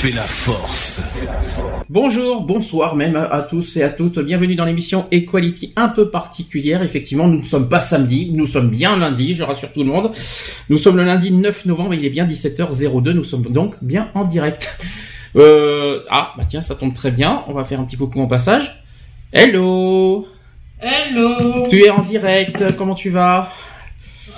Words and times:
Fait 0.00 0.12
la 0.12 0.22
force. 0.22 1.12
Bonjour, 1.90 2.40
bonsoir 2.40 2.96
même 2.96 3.16
à 3.16 3.42
tous 3.42 3.76
et 3.76 3.82
à 3.82 3.90
toutes. 3.90 4.18
Bienvenue 4.18 4.54
dans 4.54 4.64
l'émission 4.64 5.06
Equality 5.10 5.74
un 5.76 5.90
peu 5.90 6.08
particulière. 6.10 6.82
Effectivement, 6.82 7.28
nous 7.28 7.40
ne 7.40 7.44
sommes 7.44 7.68
pas 7.68 7.80
samedi, 7.80 8.30
nous 8.32 8.46
sommes 8.46 8.70
bien 8.70 8.96
lundi, 8.96 9.34
je 9.34 9.42
rassure 9.42 9.70
tout 9.74 9.82
le 9.82 9.90
monde. 9.90 10.10
Nous 10.70 10.78
sommes 10.78 10.96
le 10.96 11.04
lundi 11.04 11.30
9 11.30 11.66
novembre, 11.66 11.92
il 11.92 12.02
est 12.02 12.08
bien 12.08 12.24
17h02, 12.24 13.10
nous 13.10 13.24
sommes 13.24 13.42
donc 13.42 13.74
bien 13.82 14.08
en 14.14 14.24
direct. 14.24 14.78
Euh, 15.36 16.00
ah, 16.08 16.32
bah 16.38 16.44
tiens, 16.48 16.62
ça 16.62 16.76
tombe 16.76 16.94
très 16.94 17.10
bien. 17.10 17.44
On 17.48 17.52
va 17.52 17.64
faire 17.64 17.78
un 17.78 17.84
petit 17.84 17.98
coucou 17.98 18.22
en 18.22 18.26
passage. 18.26 18.82
Hello 19.34 20.26
Hello 20.80 21.68
Tu 21.68 21.84
es 21.84 21.90
en 21.90 22.04
direct, 22.04 22.74
comment 22.78 22.94
tu 22.94 23.10
vas? 23.10 23.52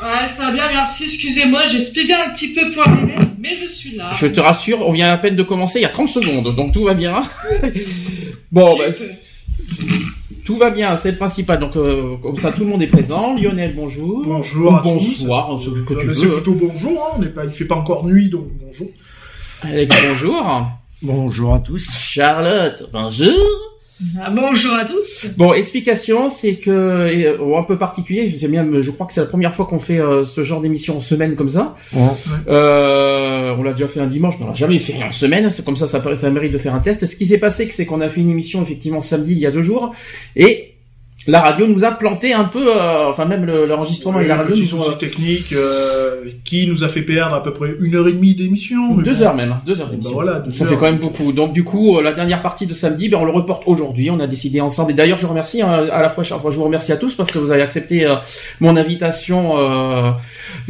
Ouais, 0.03 0.29
ça 0.29 0.47
va 0.47 0.51
bien, 0.51 0.73
merci. 0.73 1.05
Excusez-moi, 1.05 1.67
j'ai 1.67 1.79
speedé 1.79 2.15
un 2.15 2.31
petit 2.31 2.53
peu 2.53 2.73
pour 2.73 2.87
arriver, 2.89 3.15
mais 3.43 3.57
je 3.57 3.67
suis 3.67 3.97
là. 3.97 4.13
Je 4.17 4.29
te 4.29 4.41
rassure, 4.41 4.87
on 4.87 4.93
vient 4.93 5.13
à 5.13 5.19
peine 5.19 5.35
de 5.35 5.43
commencer 5.43 5.81
il 5.81 5.83
y 5.83 5.85
a 5.85 5.89
30 5.89 6.09
secondes, 6.09 6.55
donc 6.55 6.73
tout 6.73 6.85
va 6.85 6.95
bien. 6.95 7.23
bon, 8.53 8.79
bah, 8.79 8.85
tout 10.45 10.57
va 10.57 10.71
bien, 10.71 10.95
c'est 10.95 11.11
le 11.11 11.17
principal. 11.17 11.59
Donc 11.59 11.77
euh, 11.77 12.17
comme 12.23 12.37
ça, 12.37 12.53
tout 12.53 12.61
le 12.61 12.67
monde 12.67 12.83
est 12.83 12.87
présent. 12.87 13.35
Lionel, 13.35 13.75
bonjour. 13.75 14.23
Bonjour 14.25 14.73
Ou 14.73 14.77
à 14.77 14.81
tous. 14.83 14.89
bonsoir, 15.25 15.59
ce 15.61 15.71
que 15.71 15.95
tu 15.95 16.07
Mais 16.07 16.15
c'est 16.15 16.27
veux. 16.27 16.35
plutôt 16.37 16.53
bonjour, 16.55 17.03
hein, 17.03 17.17
on 17.17 17.21
n'est 17.21 17.29
pas, 17.31 17.45
il 17.45 17.51
fait 17.51 17.65
pas 17.65 17.75
encore 17.77 18.07
nuit, 18.07 18.31
donc 18.31 18.47
bonjour. 18.61 18.89
Alex, 19.63 19.95
bonjour. 20.09 20.67
Bonjour 21.03 21.55
à 21.55 21.59
tous. 21.59 21.91
Charlotte, 21.99 22.89
bonjour. 22.93 23.72
Ah, 24.21 24.31
bonjour 24.31 24.75
à 24.75 24.85
tous. 24.85 25.27
Bon, 25.37 25.53
explication, 25.53 26.29
c'est 26.29 26.55
que 26.55 26.71
euh, 26.71 27.59
un 27.59 27.63
peu 27.63 27.77
particulier. 27.79 28.35
C'est 28.39 28.49
bien, 28.49 28.67
je 28.81 28.91
crois 28.91 29.07
que 29.07 29.13
c'est 29.13 29.21
la 29.21 29.27
première 29.27 29.55
fois 29.55 29.67
qu'on 29.67 29.81
fait 29.81 30.01
euh, 30.01 30.25
ce 30.25 30.43
genre 30.43 30.61
d'émission 30.61 30.97
en 30.97 31.01
semaine 31.01 31.37
comme 31.37 31.51
ça. 31.51 31.77
Euh, 32.49 33.55
on 33.57 33.63
l'a 33.63 33.73
déjà 33.73 33.89
fait 33.89 34.01
un 34.01 34.07
dimanche, 34.07 34.37
mais 34.39 34.47
on 34.47 34.49
l'a 34.49 34.55
jamais 34.55 34.79
fait 34.79 35.03
en 35.03 35.13
semaine. 35.13 35.51
C'est 35.51 35.65
comme 35.65 35.77
ça, 35.77 35.87
ça, 35.87 36.03
ça 36.17 36.31
mérite 36.31 36.53
de 36.53 36.59
faire 36.59 36.75
un 36.75 36.81
test. 36.81 37.05
Ce 37.07 37.17
qui 37.17 37.27
s'est 37.27 37.39
passé, 37.39 37.69
c'est 37.71 37.87
qu'on 37.87 38.01
a 38.01 38.09
fait 38.09 38.21
une 38.21 38.31
émission 38.31 38.63
effectivement 38.63 39.01
samedi 39.01 39.33
il 39.33 39.39
y 39.39 39.47
a 39.47 39.51
deux 39.51 39.63
jours, 39.63 39.95
et 40.37 40.72
la 41.29 41.41
radio 41.41 41.67
nous 41.67 41.85
a 41.85 41.93
planté 41.93 42.33
un 42.33 42.45
peu, 42.45 42.67
euh, 42.77 43.09
enfin 43.09 43.25
même 43.27 43.45
le- 43.45 43.67
l'enregistrement 43.67 44.19
et 44.21 44.27
la 44.27 44.37
radio 44.37 44.53
petit 44.55 44.63
nous 44.63 44.83
souci 44.83 44.99
technique 44.99 45.53
euh, 45.53 46.25
qui 46.45 46.67
nous 46.67 46.83
a 46.85 46.89
fait 46.89 47.03
perdre 47.03 47.35
à 47.37 47.43
peu 47.43 47.53
près 47.53 47.75
une 47.81 47.95
heure 47.95 48.09
et 48.09 48.13
demie 48.13 48.35
d'émission. 48.35 48.95
mais 48.97 49.05
deux 49.05 49.15
bon. 49.15 49.23
heures 49.23 49.35
même, 49.35 49.57
deux 49.65 49.81
heures 49.81 49.87
Bah 49.87 49.93
d'émission. 49.93 50.13
voilà, 50.15 50.41
deux 50.41 50.51
Ça 50.51 50.65
heures. 50.65 50.71
fait 50.71 50.77
quand 50.77 50.87
même 50.87 50.99
beaucoup. 50.99 51.33
Donc 51.33 51.53
du 51.53 51.63
coup, 51.65 51.97
euh, 51.99 52.03
la 52.03 52.13
dernière 52.13 52.43
partie 52.43 52.67
de 52.67 52.75
samedi, 52.75 53.09
ben, 53.09 53.19
on 53.21 53.25
le 53.25 53.31
reporte 53.33 53.63
aujourd'hui. 53.67 54.11
On 54.11 54.19
a 54.21 54.27
décidé 54.27 54.61
ensemble. 54.61 54.91
Et 54.93 54.95
d'ailleurs, 54.95 55.19
je 55.19 55.27
remercie 55.27 55.63
hein, 55.63 55.87
à 55.93 56.03
la 56.03 56.11
fois, 56.11 56.25
fois, 56.25 56.51
je 56.51 56.57
vous 56.57 56.65
remercie 56.65 56.93
à 56.93 56.97
tous 56.97 57.15
parce 57.15 57.31
que 57.31 57.39
vous 57.39 57.51
avez 57.53 57.63
accepté 57.63 58.05
euh, 58.05 58.17
mon 58.61 58.77
invitation 58.77 59.59
euh, 59.59 60.11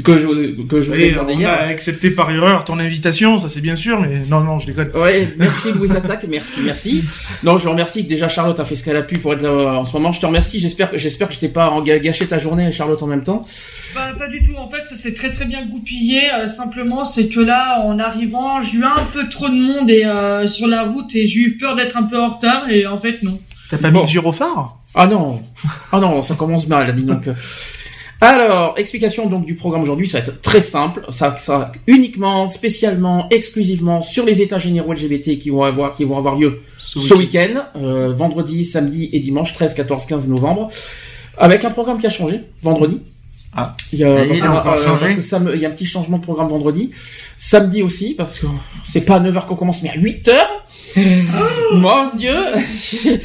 que 0.04 0.16
je 0.16 0.26
vous- 0.26 0.64
que 0.66 0.80
je 0.80 0.90
vous 0.90 0.94
ai 0.98 1.10
demandé 1.12 1.34
on 1.34 1.38
hier. 1.40 1.50
a 1.50 1.62
accepté 1.64 2.10
par 2.10 2.30
erreur 2.30 2.64
ton 2.64 2.78
invitation, 2.78 3.38
ça 3.38 3.48
c'est 3.48 3.60
bien 3.60 3.76
sûr, 3.76 4.00
mais 4.00 4.20
non, 4.28 4.40
non, 4.40 4.58
je 4.58 4.66
déconne. 4.66 4.90
Ouais, 4.94 5.34
merci 5.38 5.72
Louise 5.72 5.92
Attaque, 5.92 6.24
merci, 6.28 6.60
merci. 6.64 7.04
Non, 7.42 7.58
je 7.58 7.68
remercie 7.68 8.04
que 8.04 8.08
déjà 8.08 8.28
Charlotte 8.28 8.58
a 8.60 8.64
fait 8.64 8.76
ce 8.76 8.84
qu'elle 8.84 8.96
a 8.96 9.02
pu 9.02 9.18
pour 9.18 9.32
être 9.34 9.42
là 9.42 9.50
euh, 9.50 9.66
en 9.76 9.84
ce 9.84 9.92
moment. 9.92 10.12
Je 10.12 10.20
te 10.20 10.26
remercie. 10.26 10.60
J'espère 10.60 10.90
que 10.90 10.98
j'espère 10.98 11.28
que 11.28 11.34
je 11.34 11.38
t'ai 11.40 11.48
pas 11.48 11.68
en- 11.70 11.82
gâché 11.82 12.26
ta 12.26 12.38
journée 12.38 12.68
et 12.68 12.72
Charlotte 12.72 13.02
en 13.02 13.06
même 13.06 13.22
temps. 13.24 13.44
Bah, 13.94 14.10
pas 14.18 14.28
du 14.28 14.42
tout, 14.42 14.54
en 14.56 14.70
fait, 14.70 14.86
ça 14.86 14.96
s'est 14.96 15.14
très 15.14 15.30
très 15.30 15.44
bien 15.44 15.64
goupillé. 15.66 16.20
euh, 16.34 16.46
simplement, 16.46 17.04
c'est 17.04 17.28
que 17.28 17.40
là, 17.40 17.80
en 17.84 17.98
arrivant, 17.98 18.60
j'ai 18.62 18.78
eu 18.78 18.84
un 18.84 19.04
peu 19.12 19.28
trop 19.28 19.48
de 19.48 19.54
monde 19.54 19.90
et, 19.90 20.04
euh, 20.06 20.46
sur 20.46 20.66
la 20.66 20.84
route 20.84 21.14
et 21.14 21.26
j'ai 21.26 21.40
eu 21.40 21.58
peur 21.58 21.76
d'être 21.76 21.96
un 21.96 22.04
peu 22.04 22.18
en 22.18 22.28
retard 22.28 22.70
et 22.70 22.86
en 22.86 22.96
fait, 22.96 23.22
non. 23.22 23.38
T'as 23.70 23.78
pas 23.78 23.90
Bon. 23.90 24.00
mis 24.00 24.06
le 24.06 24.10
gyrophare? 24.10 24.76
Ah 24.94 25.06
non, 25.06 25.42
ah 25.90 25.98
non, 26.00 26.22
ça 26.22 26.34
commence 26.34 26.66
mal, 26.68 26.94
dis 26.94 27.04
donc. 27.04 27.26
Alors, 28.22 28.74
explication 28.78 29.28
donc 29.28 29.44
du 29.44 29.56
programme 29.56 29.82
aujourd'hui, 29.82 30.06
ça 30.06 30.20
va 30.20 30.26
être 30.26 30.40
très 30.42 30.60
simple, 30.60 31.04
ça, 31.08 31.34
ça 31.38 31.72
uniquement, 31.88 32.46
spécialement, 32.46 33.26
exclusivement 33.30 34.00
sur 34.00 34.24
les 34.24 34.40
états 34.40 34.60
généraux 34.60 34.92
LGBT 34.92 35.40
qui 35.40 35.50
vont 35.50 35.64
avoir, 35.64 35.92
qui 35.92 36.04
vont 36.04 36.16
avoir 36.16 36.36
lieu 36.36 36.60
ce 36.78 37.14
week-end, 37.14 37.64
euh, 37.74 38.12
vendredi, 38.12 38.64
samedi 38.64 39.10
et 39.12 39.18
dimanche, 39.18 39.54
13, 39.54 39.74
14, 39.74 40.06
15 40.06 40.28
novembre, 40.28 40.68
avec 41.36 41.64
un 41.64 41.72
programme 41.72 41.98
qui 41.98 42.06
a 42.06 42.10
changé 42.10 42.42
vendredi. 42.62 43.00
Ah. 43.56 43.74
Il 43.92 43.98
y 43.98 44.04
a, 44.04 44.24
il 44.24 44.36
y 44.36 44.40
a 44.40 45.68
un 45.68 45.72
petit 45.72 45.84
changement 45.84 46.18
de 46.18 46.22
programme 46.22 46.46
vendredi. 46.46 46.92
Samedi 47.38 47.82
aussi, 47.82 48.14
parce 48.14 48.38
que 48.38 48.46
c'est 48.88 49.04
pas 49.04 49.16
à 49.16 49.20
9h 49.20 49.46
qu'on 49.46 49.56
commence, 49.56 49.82
mais 49.82 49.90
à 49.90 49.96
8h. 49.96 50.32
Mon 51.74 52.10
Dieu! 52.16 52.34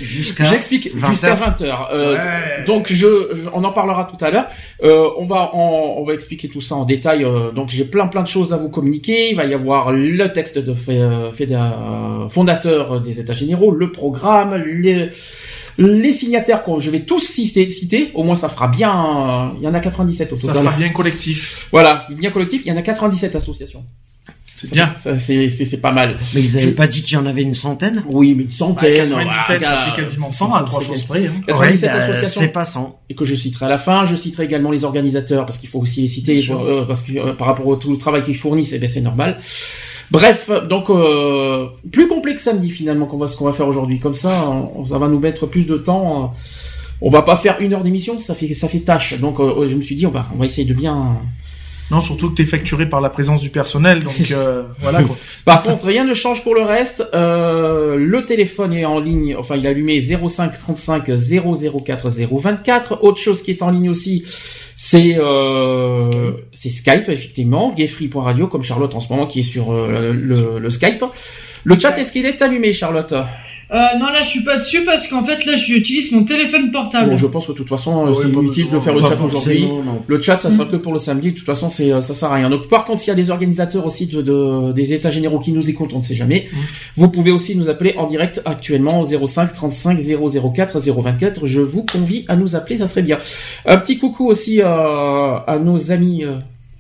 Jusqu'à 0.01 0.43
J'explique 0.45 0.95
20 0.95 1.09
jusqu'à 1.11 1.27
heures. 1.31 1.37
20h. 1.55 1.87
Euh, 1.93 2.13
Ouais. 2.15 2.63
donc 2.65 2.87
je, 2.89 2.95
je- 2.95 3.49
on 3.53 3.63
en 3.63 3.71
parlera 3.71 4.05
tout 4.05 4.23
à 4.23 4.31
l'heure. 4.31 4.47
Euh, 4.83 5.09
on 5.17 5.25
va 5.25 5.51
on, 5.53 5.95
on 5.97 6.03
va 6.05 6.13
expliquer 6.13 6.47
tout 6.47 6.61
ça 6.61 6.75
en 6.75 6.85
détail. 6.85 7.23
euh, 7.23 7.51
donc 7.51 7.69
j'ai 7.69 7.85
plein 7.85 8.07
plein 8.07 8.23
de 8.23 8.27
choses 8.27 8.53
à 8.53 8.57
vous 8.57 8.69
communiquer. 8.69 9.29
Il 9.31 9.35
va 9.35 9.45
y 9.45 9.53
avoir 9.53 9.91
le 9.91 10.31
texte 10.33 10.57
de 10.59 10.73
fait, 10.73 10.99
euh, 10.99 11.31
fait 11.31 11.51
euh, 11.51 12.29
fondateur 12.29 13.01
des 13.01 13.19
États 13.19 13.33
généraux, 13.33 13.71
le 13.71 13.91
programme, 13.91 14.55
les 14.55 15.09
les 15.79 16.11
signataires 16.13 16.63
que 16.63 16.79
je 16.79 16.89
vais 16.89 17.01
tous 17.01 17.19
citer, 17.19 17.69
citer. 17.69 18.11
Au 18.15 18.23
moins 18.23 18.35
ça 18.35 18.49
fera 18.49 18.67
bien. 18.67 18.91
euh, 18.91 19.57
Il 19.59 19.63
y 19.63 19.67
en 19.67 19.73
a 19.73 19.79
97 19.79 20.31
au 20.33 20.35
Ça 20.35 20.47
total. 20.47 20.63
fera 20.63 20.75
bien 20.77 20.89
collectif. 20.89 21.67
Voilà, 21.71 22.07
bien 22.09 22.31
collectif. 22.31 22.61
Il 22.65 22.69
y 22.69 22.71
en 22.71 22.77
a 22.77 22.81
97 22.81 23.35
associations. 23.35 23.83
C'est 24.59 24.71
bien. 24.73 24.91
Ça, 25.03 25.19
c'est 25.19 25.49
c'est 25.51 25.65
c'est 25.65 25.77
pas 25.81 25.91
mal. 25.91 26.15
Mais 26.33 26.41
ils 26.41 26.57
avaient 26.57 26.67
Je- 26.67 26.71
pas 26.71 26.87
dit 26.87 27.03
qu'il 27.03 27.13
y 27.13 27.17
en 27.17 27.27
avait 27.27 27.43
une 27.43 27.53
centaine 27.53 28.03
Oui, 28.09 28.33
mais 28.35 28.41
une 28.43 28.49
Bah, 28.49 28.55
centaine. 28.57 29.07
97, 29.09 29.63
ça 29.63 29.69
voilà, 29.69 29.91
fait 29.91 30.01
quasiment 30.01 30.31
100 30.31 30.53
à 30.55 30.63
trois 30.63 30.83
choses 30.83 31.03
près. 31.03 31.27
Hein. 31.27 31.31
97 31.45 31.91
Ouais, 31.91 31.95
bah, 31.97 32.03
associations. 32.05 32.41
C'est 32.41 32.47
pas 32.47 32.65
100. 32.65 32.99
et 33.09 33.13
que 33.13 33.23
je 33.23 33.35
citerai 33.35 33.67
à 33.67 33.69
la 33.69 33.77
fin. 33.77 34.05
Je 34.05 34.15
citerai 34.15 34.45
également 34.45 34.71
les 34.71 34.83
organisateurs 34.83 35.45
parce 35.45 35.59
qu'il 35.59 35.69
faut 35.69 35.79
aussi 35.79 36.01
les 36.01 36.07
citer 36.07 36.43
euh, 36.49 36.85
parce 36.85 37.03
que 37.03 37.11
euh, 37.17 37.33
par 37.33 37.45
rapport 37.47 37.67
au 37.67 37.75
tout 37.75 37.91
le 37.91 37.97
travail 37.97 38.23
qu'ils 38.23 38.35
fournissent, 38.35 38.73
eh 38.73 38.79
ben, 38.79 38.89
c'est 38.89 39.01
normal. 39.01 39.37
Bref, 40.09 40.49
donc 40.69 40.89
euh, 40.89 41.67
plus 41.91 42.07
complet 42.07 42.33
que 42.33 42.41
samedi 42.41 42.71
finalement 42.71 43.05
qu'on 43.05 43.17
va 43.17 43.27
ce 43.27 43.37
qu'on 43.37 43.45
va 43.45 43.53
faire 43.53 43.67
aujourd'hui. 43.67 43.99
Comme 43.99 44.13
ça, 44.15 44.49
on- 44.49 44.85
ça 44.85 44.97
va 44.97 45.07
nous 45.07 45.19
mettre 45.19 45.45
plus 45.45 45.65
de 45.65 45.77
temps. 45.77 46.23
euh, 46.23 46.27
On 46.99 47.11
va 47.11 47.21
pas 47.21 47.35
faire 47.35 47.57
une 47.59 47.73
heure 47.75 47.83
d'émission, 47.83 48.19
ça 48.19 48.33
fait 48.33 48.55
ça 48.55 48.67
fait 48.67 48.79
tâche. 48.79 49.19
Donc 49.19 49.39
euh, 49.39 49.67
je 49.69 49.75
me 49.75 49.83
suis 49.83 49.95
dit 49.95 50.07
on 50.07 50.11
va 50.11 50.25
on 50.33 50.39
va 50.39 50.45
essayer 50.47 50.65
de 50.67 50.73
bien. 50.73 51.17
Non, 51.89 52.01
surtout 52.01 52.29
que 52.29 52.35
t'es 52.35 52.43
facturé 52.43 52.89
par 52.89 52.99
la 52.99 53.09
présence 53.09 53.41
du 53.41 53.49
personnel, 53.49 54.03
donc 54.03 54.31
euh, 54.31 54.63
voilà 54.79 55.03
quoi. 55.03 55.15
Par 55.45 55.63
contre, 55.63 55.85
rien 55.85 56.03
ne 56.03 56.13
change 56.13 56.43
pour 56.43 56.53
le 56.53 56.61
reste. 56.61 57.03
Euh, 57.13 57.95
le 57.95 58.25
téléphone 58.25 58.73
est 58.73 58.83
en 58.83 58.99
ligne, 58.99 59.35
enfin 59.37 59.55
il 59.55 59.65
est 59.65 59.69
allumé 59.69 60.01
05 60.01 60.57
35 60.57 61.05
004 61.05 62.09
024. 62.09 62.99
Autre 63.03 63.19
chose 63.19 63.41
qui 63.41 63.51
est 63.51 63.61
en 63.61 63.71
ligne 63.71 63.89
aussi, 63.89 64.23
c'est 64.75 65.15
euh, 65.17 66.33
c'est 66.51 66.69
Skype 66.69 67.07
effectivement, 67.07 67.73
gayfree.radio 67.73 68.47
comme 68.47 68.63
Charlotte 68.63 68.93
en 68.93 68.99
ce 68.99 69.07
moment 69.09 69.25
qui 69.25 69.39
est 69.39 69.43
sur 69.43 69.71
euh, 69.71 70.11
le, 70.13 70.59
le 70.59 70.69
Skype. 70.69 71.05
Le 71.63 71.79
chat 71.79 71.97
est-ce 71.97 72.11
qu'il 72.11 72.25
est 72.25 72.41
allumé 72.41 72.73
Charlotte? 72.73 73.13
Euh, 73.69 73.75
non, 73.99 74.05
là, 74.07 74.21
je 74.21 74.27
suis 74.29 74.43
pas 74.43 74.57
dessus 74.57 74.85
parce 74.85 75.07
qu'en 75.07 75.23
fait, 75.25 75.45
là, 75.45 75.55
j'utilise 75.57 76.11
mon 76.13 76.23
téléphone 76.23 76.71
portable. 76.71 77.09
Bon, 77.09 77.17
je 77.17 77.27
pense 77.27 77.47
que 77.47 77.51
de 77.51 77.57
toute 77.57 77.67
façon 77.67 78.05
Ah 78.07 78.11
c'est 78.21 78.29
inutile 78.29 78.69
de 78.71 78.79
faire 78.79 78.93
le 78.93 79.01
chat 79.01 79.15
aujourd'hui. 79.25 79.67
Le 80.07 80.21
chat, 80.21 80.39
ça 80.41 80.49
sera 80.51 80.65
que 80.65 80.77
pour 80.77 80.93
le 80.93 80.99
samedi. 80.99 81.31
De 81.33 81.37
toute 81.37 81.45
façon, 81.45 81.69
c'est 81.69 81.91
euh, 81.91 82.01
ça 82.01 82.13
sert 82.13 82.31
à 82.31 82.35
rien. 82.35 82.49
Donc, 82.49 82.69
par 82.69 82.85
contre, 82.85 83.01
s'il 83.01 83.09
y 83.09 83.11
a 83.11 83.15
des 83.15 83.29
organisateurs 83.29 83.85
aussi 83.85 84.05
de, 84.07 84.21
de- 84.21 84.71
des 84.71 84.93
états 84.93 85.11
généraux 85.11 85.39
qui 85.39 85.51
nous 85.51 85.69
écoutent, 85.69 85.91
on 85.93 85.97
ne 85.97 86.03
sait 86.03 86.15
jamais. 86.15 86.47
Vous 86.95 87.09
pouvez 87.09 87.31
aussi 87.31 87.55
nous 87.57 87.69
appeler 87.69 87.93
en 87.97 88.07
direct 88.07 88.41
actuellement 88.45 89.01
au 89.01 89.05
05 89.27 89.51
35 89.51 89.99
004 89.99 90.79
024. 90.79 91.45
Je 91.45 91.59
vous 91.59 91.83
convie 91.83 92.23
à 92.29 92.37
nous 92.37 92.55
appeler, 92.55 92.77
ça 92.77 92.87
serait 92.87 93.01
bien. 93.03 93.17
Un 93.65 93.77
petit 93.77 93.97
coucou 93.97 94.27
aussi 94.27 94.61
euh, 94.61 94.65
à 95.45 95.59
nos 95.61 95.91
amis. 95.91 96.23
euh, 96.23 96.35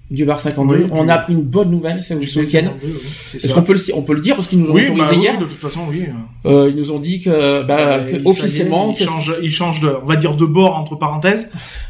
du 0.09 0.23
bar 0.25 0.39
52. 0.39 0.75
Oui, 0.83 0.87
on 0.91 1.09
a 1.09 1.15
appris 1.15 1.33
une 1.33 1.41
bonne 1.41 1.69
nouvelle, 1.69 2.01
ça 2.01 2.15
vous 2.15 2.25
soutienne. 2.25 2.67
B52, 2.67 2.71
oui, 2.85 2.93
c'est 3.01 3.37
Est-ce 3.37 3.47
ça. 3.49 3.53
qu'on 3.53 3.61
peut 3.63 3.73
le, 3.73 3.79
on 3.95 4.01
peut 4.03 4.13
le 4.13 4.21
dire 4.21 4.35
parce 4.35 4.47
qu'ils 4.47 4.59
nous 4.59 4.69
ont 4.69 4.73
Oui, 4.73 4.83
autorisé 4.85 5.01
bah, 5.03 5.09
oui, 5.11 5.17
hier. 5.21 5.37
de 5.37 5.43
toute 5.45 5.57
façon, 5.59 5.81
oui. 5.89 6.03
Euh, 6.45 6.69
ils 6.69 6.75
nous 6.77 6.91
ont 6.91 6.99
dit 6.99 7.19
que, 7.19 7.63
bah, 7.63 7.77
Euh, 7.79 8.03
que 8.05 8.23
ça 8.23 8.29
officiellement, 8.29 8.91
il 8.93 8.97
que- 8.97 9.03
change, 9.11 9.35
il 9.43 9.51
change 9.51 9.81
de, 9.81 9.91
on 10.01 10.05
va 10.05 10.15
dire 10.15 10.35
de 10.35 10.45
bord 10.45 10.77
entre 10.77 10.95
parenthèses. 10.95 11.49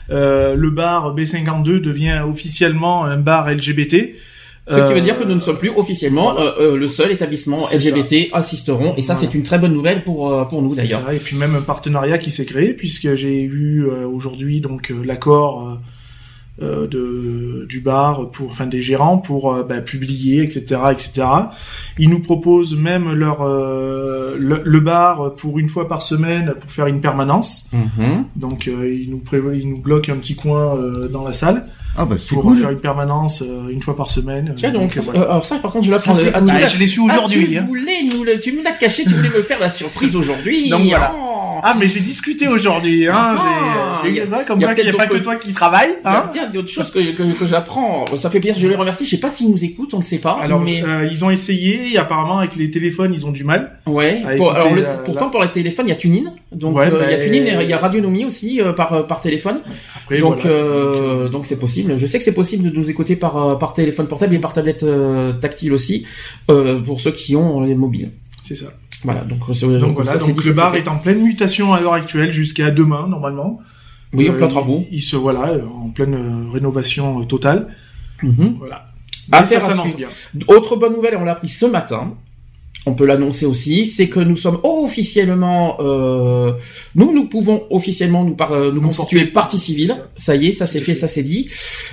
Euh, 0.09 0.55
le 0.55 0.69
bar 0.71 1.13
B52 1.15 1.79
devient 1.79 2.21
officiellement 2.27 3.05
un 3.05 3.17
bar 3.17 3.49
LGBT. 3.51 4.15
ce 4.69 4.73
qui 4.75 4.79
veut 4.81 4.97
Euh, 4.97 4.99
dire 4.99 5.17
que 5.17 5.23
nous 5.23 5.35
ne 5.35 5.39
sommes 5.39 5.57
plus 5.59 5.69
officiellement 5.69 6.37
euh, 6.37 6.51
euh, 6.59 6.75
le 6.75 6.87
seul 6.87 7.09
établissement 7.11 7.55
LGBT 7.71 8.29
assisteront. 8.33 8.95
Et 8.97 9.01
ça, 9.01 9.13
Voilà. 9.13 9.29
c'est 9.29 9.37
une 9.37 9.43
très 9.43 9.59
bonne 9.59 9.71
nouvelle 9.73 10.03
pour 10.03 10.29
euh, 10.29 10.43
pour 10.43 10.61
nous 10.61 10.71
C'est 10.71 10.81
d'ailleurs. 10.81 11.03
ça, 11.05 11.13
et 11.13 11.19
puis 11.19 11.37
même 11.37 11.55
un 11.55 11.61
partenariat 11.61 12.17
qui 12.17 12.31
s'est 12.31 12.43
créé 12.45 12.73
puisque 12.73 13.15
j'ai 13.15 13.41
eu 13.43 13.85
euh, 13.85 14.05
aujourd'hui 14.05 14.59
donc 14.59 14.91
euh, 14.91 15.03
l'accord 15.05 15.79
euh, 16.61 16.87
de 16.87 17.65
du 17.67 17.79
bar 17.79 18.31
pour 18.31 18.49
enfin 18.49 18.65
des 18.65 18.81
gérants 18.81 19.17
pour 19.17 19.53
euh, 19.53 19.63
bah, 19.63 19.81
publier 19.81 20.41
etc 20.43 20.81
etc. 20.91 21.27
Ils 21.99 22.09
nous 22.09 22.19
proposent 22.19 22.75
même 22.75 23.13
leur 23.13 23.41
euh, 23.41 24.35
le, 24.39 24.61
le 24.63 24.79
bar 24.79 25.35
pour 25.35 25.59
une 25.59 25.69
fois 25.69 25.87
par 25.87 26.01
semaine 26.01 26.53
pour 26.59 26.71
faire 26.71 26.87
une 26.87 27.01
permanence. 27.01 27.69
Mhm. 27.73 28.25
Donc 28.35 28.67
euh, 28.67 28.91
ils 28.91 29.09
nous 29.09 29.19
prévoient, 29.19 29.55
ils 29.55 29.69
nous 29.69 29.79
bloquent 29.79 30.11
un 30.11 30.17
petit 30.17 30.35
coin 30.35 30.77
euh, 30.77 31.07
dans 31.07 31.25
la 31.25 31.33
salle 31.33 31.67
Ah 31.97 32.05
bah 32.05 32.15
c'est 32.19 32.33
pour 32.35 32.43
cool. 32.43 32.57
faire 32.57 32.69
une 32.69 32.79
permanence 32.79 33.41
euh, 33.41 33.69
une 33.69 33.81
fois 33.81 33.95
par 33.97 34.11
semaine. 34.11 34.53
Tiens 34.55 34.71
donc, 34.71 34.95
euh, 34.97 35.01
voilà. 35.03 35.19
euh, 35.21 35.29
alors 35.31 35.45
ça 35.45 35.55
par 35.57 35.71
contre 35.71 35.85
je 35.85 35.91
l'apprends. 35.91 36.15
Ah, 36.33 36.41
Bah, 36.41 36.67
je 36.67 36.77
l'ai 36.77 36.87
su 36.87 37.01
Ah, 37.01 37.13
aujourd'hui. 37.13 37.47
tu 37.51 37.57
hein. 37.57 37.65
voulais 37.67 38.03
nous 38.11 38.23
le, 38.23 38.39
tu 38.39 38.51
me 38.51 38.63
l'as 38.63 38.71
caché, 38.73 39.03
tu 39.03 39.09
voulais 39.13 39.29
me 39.29 39.41
faire 39.41 39.59
la 39.59 39.69
surprise 39.69 40.15
aujourd'hui. 40.15 40.69
Donc, 40.69 40.83
voilà. 40.87 41.15
Oh. 41.17 41.59
Ah 41.63 41.75
mais 41.79 41.87
j'ai 41.87 42.01
discuté 42.01 42.47
aujourd'hui. 42.47 43.07
Hein, 43.07 43.13
Ah, 43.15 43.99
j'ai, 44.03 44.09
il 44.11 44.15
y 44.15 44.19
a- 44.19 44.25
j'ai- 44.25 44.45
comme 44.45 44.59
il 44.59 44.61
y 44.61 44.65
a 44.65 44.67
quoi 44.67 44.75
qu'il 44.75 44.83
n'y 44.83 44.89
a 44.91 44.93
pas 44.93 45.07
que 45.07 45.17
toi 45.17 45.35
qui 45.37 45.53
travaille. 45.53 45.89
Il 46.03 46.05
y 46.05 46.07
a 46.07 46.43
Hein 46.43 46.49
d'autres 46.53 46.69
choses 46.69 46.91
que, 46.91 46.99
que, 47.13 47.23
que 47.33 47.45
j'apprends. 47.47 48.05
Ça 48.15 48.29
fait 48.29 48.39
plaisir, 48.39 48.59
je 48.59 48.67
les 48.67 48.75
remercie. 48.75 49.05
Je 49.05 49.11
sais 49.11 49.17
pas 49.19 49.31
s'ils 49.31 49.49
nous 49.49 49.63
écoutent, 49.63 49.93
on 49.95 49.97
ne 49.97 50.03
sait 50.03 50.19
pas. 50.19 50.37
Alors, 50.39 50.59
mais... 50.59 50.83
euh, 50.83 51.07
ils 51.11 51.25
ont 51.25 51.31
essayé, 51.31 51.93
et 51.93 51.97
apparemment 51.97 52.37
avec 52.39 52.55
les 52.57 52.69
téléphones, 52.69 53.11
ils 53.13 53.25
ont 53.25 53.31
du 53.31 53.43
mal. 53.43 53.79
Ouais. 53.87 54.23
Pour- 54.37 54.53
alors, 54.53 54.71
le- 54.75 54.83
la- 54.83 54.93
pourtant, 54.97 55.25
la- 55.25 55.31
pour 55.31 55.41
les 55.41 55.49
téléphones, 55.51 55.87
il 55.87 55.89
y 55.89 55.93
a 55.93 55.95
TuneIn. 55.95 56.31
Donc, 56.53 56.77
Ouais, 56.77 56.85
euh, 56.91 57.03
il 57.05 57.11
y 57.11 57.13
a 57.13 57.17
bah, 57.17 57.23
TuneIn 57.23 57.61
il 57.61 57.69
y 57.69 57.73
a 57.73 57.77
Radionomie 57.77 58.23
aussi 58.23 58.61
euh, 58.61 58.71
par, 58.71 58.93
euh, 58.93 59.03
par 59.03 59.19
téléphone. 59.21 59.59
Après, 59.95 60.19
donc, 60.19 60.39
voilà. 60.41 60.55
euh, 60.55 61.29
Donc, 61.29 61.45
c'est 61.45 61.59
possible. 61.59 61.97
Je 61.97 62.07
sais 62.07 62.17
que 62.17 62.23
c'est 62.23 62.33
possible 62.33 62.71
de 62.71 62.75
nous 62.77 62.89
écouter 62.89 63.15
par, 63.17 63.57
par 63.59 63.73
téléphone 63.73 64.07
portable 64.07 64.33
et 64.33 64.39
par 64.39 64.53
tablette 64.53 64.85
tactile 65.41 65.73
aussi, 65.73 66.05
pour 66.47 67.01
ceux 67.01 67.11
qui 67.11 67.35
ont 67.35 67.61
les 67.61 67.75
mobiles. 67.75 68.11
c'est 68.43 68.55
ça. 68.55 68.67
Voilà. 69.03 69.21
Donc, 69.21 69.39
voilà, 69.43 70.17
ça, 70.17 70.25
le 70.25 70.53
bar 70.53 70.75
est 70.75 70.87
en 70.87 70.97
pleine 70.97 71.21
mutation 71.21 71.73
à 71.73 71.79
l'heure 71.81 71.93
actuelle 71.93 72.31
jusqu'à 72.31 72.71
demain 72.71 73.07
normalement. 73.07 73.59
Oui, 74.13 74.29
en 74.29 74.33
plein 74.33 74.47
travaux. 74.47 74.85
Il, 74.89 74.97
il 74.97 75.01
se 75.01 75.15
voilà 75.17 75.57
en 75.83 75.89
pleine 75.89 76.47
rénovation 76.53 77.23
totale. 77.25 77.67
Mhm. 78.23 78.55
Voilà. 78.57 78.87
Affaire 79.31 79.61
ça 79.61 79.69
s'annonce 79.71 79.95
bien. 79.95 80.07
Autre 80.47 80.77
bonne 80.77 80.93
nouvelle, 80.93 81.17
on 81.17 81.25
l'a 81.25 81.33
appris 81.33 81.49
ce 81.49 81.65
matin. 81.65 82.13
On 82.85 82.93
peut 82.93 83.05
l'annoncer 83.05 83.45
aussi, 83.45 83.85
c'est 83.85 84.07
que 84.07 84.21
nous 84.21 84.37
sommes 84.37 84.59
officiellement, 84.63 85.75
euh, 85.81 86.53
nous, 86.95 87.13
nous 87.13 87.25
pouvons 87.25 87.63
officiellement 87.69 88.23
nous, 88.23 88.33
par, 88.33 88.53
euh, 88.53 88.69
nous, 88.71 88.75
Nous 88.79 88.87
constituer 88.87 89.19
porter- 89.25 89.33
partie 89.33 89.59
civile. 89.59 89.93
c'est 90.15 90.23
ça. 90.25 90.35
Y 90.37 90.47
est, 90.47 90.51
ça 90.53 90.63
à 90.63 90.67
fait, 90.67 90.95
ça 90.95 91.09
s'est 91.09 91.23
dit. 91.23 91.49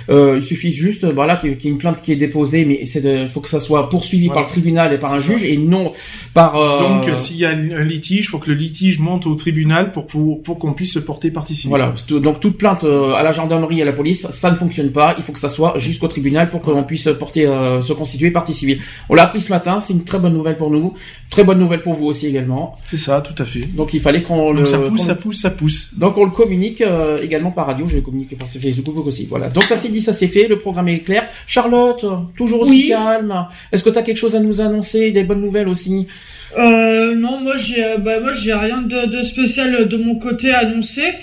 Euh, 0.09 0.35
il 0.37 0.43
suffit 0.43 0.71
juste, 0.71 1.03
euh, 1.03 1.11
voilà, 1.13 1.35
qu'il 1.35 1.49
y 1.49 1.53
ait 1.53 1.69
une 1.69 1.77
plainte 1.77 2.01
qui 2.01 2.13
est 2.13 2.15
déposée, 2.15 2.63
mais 2.63 2.85
c'est, 2.85 3.01
de- 3.01 3.27
faut 3.27 3.41
que 3.41 3.49
ça 3.49 3.59
soit 3.59 3.89
poursuivi 3.89 4.27
Voilà. 4.27 4.41
par 4.41 4.49
le 4.49 4.49
tribunal 4.53 4.93
et 4.93 4.97
par 4.97 5.13
un 5.13 5.19
C'est 5.19 5.27
ça. 5.27 5.33
juge 5.37 5.43
et 5.43 5.57
non 5.57 5.91
par. 6.33 6.55
euh, 6.55 7.01
que 7.01 7.13
s'il 7.15 7.35
y 7.37 7.45
a 7.45 7.49
un 7.49 7.83
litige, 7.83 8.29
faut 8.29 8.37
que 8.39 8.49
le 8.49 8.55
litige 8.55 8.99
monte 8.99 9.25
au 9.27 9.35
tribunal 9.35 9.91
pour 9.91 10.07
pour, 10.07 10.41
pour 10.43 10.59
qu'on 10.59 10.71
puisse 10.73 10.93
se 10.93 10.99
porter 10.99 11.29
partie 11.29 11.55
civile. 11.55 11.69
Voilà. 11.69 11.93
Donc 12.09 12.39
toute 12.39 12.57
plainte 12.57 12.85
euh, 12.85 13.13
à 13.13 13.21
la 13.23 13.33
gendarmerie 13.33 13.79
et 13.79 13.81
à 13.81 13.85
la 13.85 13.91
police, 13.93 14.27
ça 14.29 14.49
ne 14.49 14.55
fonctionne 14.55 14.91
pas. 14.91 15.15
Il 15.17 15.23
faut 15.25 15.33
que 15.33 15.39
ça 15.39 15.49
soit 15.49 15.73
jusqu'au 15.77 16.07
tribunal 16.07 16.49
pour 16.49 16.61
qu'on 16.61 16.83
puisse 16.83 17.09
porter, 17.19 17.45
euh, 17.47 17.81
se 17.81 17.91
constituer 17.91 18.31
partie 18.31 18.53
civile. 18.53 18.79
On 19.09 19.15
l'a 19.15 19.23
appris 19.23 19.41
ce 19.41 19.49
matin. 19.49 19.81
C'est 19.81 19.91
une 19.93 20.03
très 20.05 20.19
bonne 20.19 20.33
nouvelle 20.33 20.55
pour 20.55 20.71
nous. 20.71 20.84
Très 21.29 21.43
bonne 21.43 21.59
nouvelle 21.59 21.81
pour 21.81 21.93
vous 21.93 22.05
aussi 22.05 22.27
également. 22.27 22.75
C'est 22.83 22.97
ça, 22.97 23.21
tout 23.21 23.41
à 23.41 23.45
fait. 23.45 23.61
Donc 23.75 23.93
il 23.93 23.99
fallait 24.01 24.21
qu'on 24.23 24.51
le. 24.51 24.65
Ça 24.65 24.77
pousse, 24.79 25.01
ça 25.01 25.15
pousse, 25.15 25.41
ça 25.41 25.49
pousse. 25.49 25.93
Donc 25.97 26.17
on 26.17 26.25
le 26.25 26.31
communique 26.31 26.81
euh, 26.81 27.21
également 27.21 27.51
par 27.51 27.67
radio. 27.67 27.87
Je 27.87 27.97
vais 27.97 28.01
communiquer 28.01 28.35
par 28.35 28.47
Facebook 28.47 29.05
aussi. 29.05 29.25
Voilà. 29.29 29.49
Donc 29.49 29.63
ça 29.63 29.75
c'est 29.77 29.89
dit, 29.89 30.01
ça 30.01 30.13
c'est 30.13 30.27
fait. 30.27 30.47
Le 30.47 30.59
programme 30.59 30.87
est 30.89 30.99
clair. 30.99 31.27
Charlotte, 31.47 32.05
toujours 32.37 32.61
aussi 32.61 32.71
Oui. 32.71 32.87
calme. 32.89 33.47
Est-ce 33.71 33.83
que 33.83 33.89
tu 33.89 33.97
as 33.97 34.03
quelque 34.03 34.17
chose 34.17 34.35
à 34.35 34.39
nous 34.39 34.61
annoncer 34.61 35.11
Des 35.11 35.23
bonnes 35.23 35.41
nouvelles 35.41 35.67
aussi? 35.67 36.07
Euh, 36.57 37.15
non, 37.15 37.41
moi 37.41 37.57
j'ai, 37.57 37.83
euh, 37.83 37.97
bah, 37.97 38.19
moi 38.19 38.31
j'ai 38.33 38.53
rien 38.53 38.81
de, 38.81 39.05
de 39.05 39.21
spécial 39.23 39.87
de 39.87 39.97
mon 39.97 40.15
côté 40.15 40.51
à 40.51 40.59
annoncer. 40.59 41.13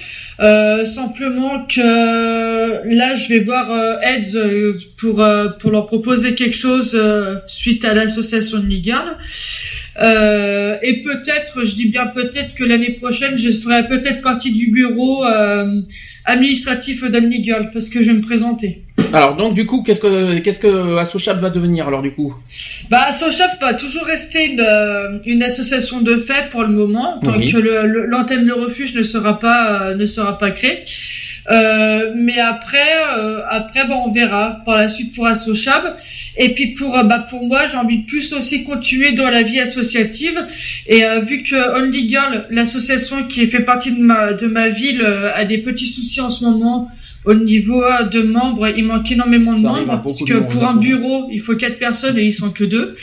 Euh, 0.40 0.84
simplement 0.84 1.66
que 1.66 1.80
là, 2.94 3.14
je 3.14 3.28
vais 3.28 3.40
voir 3.40 3.70
euh, 3.70 4.00
Eds 4.00 4.34
euh, 4.34 4.76
pour 4.98 5.20
euh, 5.20 5.48
pour 5.48 5.70
leur 5.70 5.86
proposer 5.86 6.34
quelque 6.34 6.56
chose 6.56 6.92
euh, 6.94 7.36
suite 7.46 7.84
à 7.84 7.94
l'association 7.94 8.58
de. 8.58 9.16
Euh, 10.00 10.76
et 10.82 11.00
peut-être, 11.02 11.64
je 11.64 11.74
dis 11.74 11.88
bien 11.88 12.06
peut-être 12.06 12.54
que 12.54 12.64
l'année 12.64 12.92
prochaine, 12.92 13.36
je 13.36 13.50
ferai 13.50 13.86
peut-être 13.88 14.22
partie 14.22 14.50
du 14.50 14.70
bureau 14.70 15.24
euh, 15.24 15.80
administratif 16.24 17.04
d'Annigal 17.04 17.70
parce 17.72 17.88
que 17.88 18.02
je 18.02 18.10
vais 18.10 18.16
me 18.16 18.22
présenter. 18.22 18.82
Alors 19.12 19.36
donc 19.36 19.52
du 19.54 19.66
coup, 19.66 19.82
qu'est-ce 19.82 20.00
que 20.00 20.38
qu'est-ce 20.38 20.60
que 20.60 20.96
Assochap 20.96 21.38
va 21.38 21.50
devenir 21.50 21.86
alors 21.88 22.00
du 22.00 22.10
coup? 22.12 22.34
Bah, 22.88 23.12
Sochap 23.12 23.60
va 23.60 23.74
toujours 23.74 24.04
rester 24.04 24.46
une, 24.52 24.60
euh, 24.60 25.18
une 25.26 25.42
association 25.42 26.00
de 26.00 26.16
fait 26.16 26.48
pour 26.50 26.62
le 26.62 26.68
moment, 26.68 27.18
tant 27.22 27.36
Oui. 27.36 27.50
que 27.52 27.58
le- 27.58 27.86
le- 27.86 28.06
l'antenne 28.06 28.46
Le 28.46 28.54
Refuge 28.54 28.94
ne 28.94 29.02
sera 29.02 29.38
pas 29.38 29.82
euh, 29.90 29.94
ne 29.94 30.06
sera 30.06 30.38
pas 30.38 30.50
créée. 30.52 30.84
Euh, 31.50 32.12
mais 32.14 32.38
après, 32.38 32.78
euh, 33.16 33.40
après, 33.48 33.86
bah, 33.86 33.96
on 34.04 34.10
verra 34.10 34.60
par 34.64 34.76
la 34.76 34.88
suite 34.88 35.14
pour 35.14 35.26
Assochab. 35.26 35.96
Et 36.36 36.54
puis 36.54 36.68
pour, 36.72 36.96
euh, 36.96 37.02
bah, 37.02 37.24
pour 37.28 37.46
moi, 37.46 37.66
j'ai 37.66 37.76
envie 37.76 37.98
de 37.98 38.06
plus 38.06 38.32
aussi 38.32 38.64
continuer 38.64 39.12
dans 39.12 39.28
la 39.28 39.42
vie 39.42 39.60
associative. 39.60 40.46
Et 40.86 41.04
euh, 41.04 41.20
vu 41.20 41.42
que 41.42 41.78
Only 41.78 42.08
Girl, 42.08 42.46
l'association 42.50 43.24
qui 43.24 43.46
fait 43.46 43.64
partie 43.64 43.92
de 43.92 44.00
ma 44.00 44.32
de 44.32 44.46
ma 44.46 44.68
ville, 44.68 45.02
a 45.02 45.44
des 45.44 45.58
petits 45.58 45.86
soucis 45.86 46.20
en 46.20 46.30
ce 46.30 46.44
moment. 46.44 46.88
Au 47.24 47.34
niveau 47.34 47.82
euh, 47.84 48.04
de 48.04 48.20
membres, 48.20 48.68
il 48.76 48.84
manque 48.84 49.10
énormément 49.12 49.52
de 49.52 49.62
Ça 49.62 49.68
membres, 49.68 50.02
parce 50.02 50.24
que 50.24 50.40
pour 50.40 50.64
un 50.64 50.74
bureau, 50.74 51.28
il 51.30 51.40
faut 51.40 51.54
quatre 51.54 51.78
personnes 51.78 52.18
et 52.18 52.24
ils 52.24 52.32
sont 52.32 52.50
que 52.50 52.64
deux. 52.64 52.96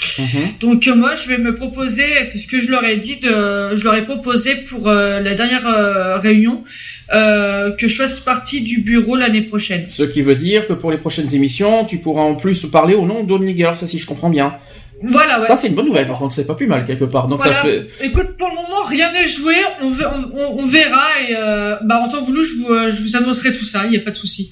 Donc 0.60 0.88
euh, 0.88 0.96
moi, 0.96 1.16
je 1.16 1.30
vais 1.30 1.38
me 1.38 1.56
proposer, 1.56 2.04
c'est 2.30 2.38
ce 2.38 2.48
que 2.48 2.60
je 2.60 2.70
leur 2.70 2.84
ai 2.84 2.98
dit, 2.98 3.18
de, 3.18 3.76
je 3.76 3.84
leur 3.84 3.96
ai 3.96 4.06
proposé 4.06 4.56
pour 4.70 4.88
euh, 4.88 5.22
la 5.22 5.36
dernière 5.36 5.66
euh, 5.68 6.18
réunion 6.18 6.64
euh, 7.14 7.72
que 7.72 7.88
je 7.88 7.96
fasse 7.96 8.20
partie 8.20 8.62
du 8.62 8.82
bureau 8.82 9.16
l'année 9.16 9.42
prochaine. 9.42 9.86
Ce 9.88 10.04
qui 10.04 10.22
veut 10.22 10.36
dire 10.36 10.68
que 10.68 10.74
pour 10.74 10.92
les 10.92 10.98
prochaines 10.98 11.34
émissions, 11.34 11.86
tu 11.86 11.98
pourras 11.98 12.22
en 12.22 12.36
plus 12.36 12.66
parler 12.66 12.94
au 12.94 13.06
nom 13.06 13.24
d'Only 13.24 13.56
Girl, 13.56 13.76
ça 13.76 13.88
si 13.88 13.98
je 13.98 14.06
comprends 14.06 14.30
bien. 14.30 14.56
Voilà, 15.04 15.40
ouais. 15.40 15.46
Ça 15.48 15.56
c'est 15.56 15.68
une 15.68 15.76
bonne 15.76 15.86
nouvelle 15.88 16.08
par 16.08 16.18
contre, 16.20 16.34
c'est 16.34 16.46
pas 16.48 16.56
plus 16.56 16.68
mal 16.68 16.86
quelque 16.86 17.06
part. 17.06 17.28
Donc 17.28 17.40
Voilà. 17.40 17.56
ça 17.58 17.62
fait 17.64 17.88
Écoute, 18.02 18.38
pour 18.38 18.50
le 18.50 18.56
moment, 18.56 18.84
rien 18.88 19.12
n'est 19.14 19.28
joué. 19.28 19.54
On, 19.82 19.88
on, 19.88 20.60
on- 20.64 20.66
verra 20.66 21.08
et 21.28 21.36
euh, 21.38 21.76
bah 21.84 22.00
en 22.04 22.08
temps 22.10 22.22
voulu, 22.22 22.44
je 22.46 22.56
vous, 22.58 22.68
euh, 22.74 22.90
je 22.92 23.02
vous 23.02 23.16
annoncerai 23.16 23.52
tout 23.52 23.66
ça. 23.66 23.84
Il 23.86 23.92
n'y 23.92 23.98
a 23.98 24.02
pas 24.02 24.12
de 24.12 24.18
souci. 24.18 24.52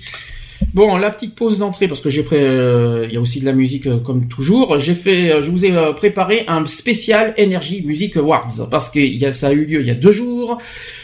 Bon, 0.74 0.98
la 0.98 1.10
petite 1.12 1.34
pause 1.36 1.60
d'entrée 1.60 1.88
parce 1.88 2.02
que 2.02 2.10
j'ai 2.10 2.24
pré... 2.24 2.38
euh, 2.40 3.06
il 3.08 3.14
y 3.14 3.18
a 3.18 3.22
aussi 3.22 3.40
de 3.40 3.46
la 3.46 3.54
musique 3.54 3.88
euh, 3.88 3.98
comme 4.00 4.28
toujours. 4.28 4.80
J'ai 4.80 4.96
fait, 4.96 5.32
euh, 5.32 5.42
je 5.42 5.50
vous 5.50 5.66
ai 5.66 5.72
préparé 5.96 6.44
un 6.48 6.66
spécial 6.66 7.34
Energy 7.40 7.84
Music 7.86 8.18
Awards 8.18 8.68
parce 8.70 8.90
que 8.90 9.00
y 9.00 9.26
a, 9.26 9.32
ça 9.32 9.48
a 9.48 9.52
eu 9.54 9.66
lieu 9.66 9.82
il 9.82 9.88
y 9.88 9.92
a 9.92 9.96
deux 9.96 10.12
jours. 10.12 10.58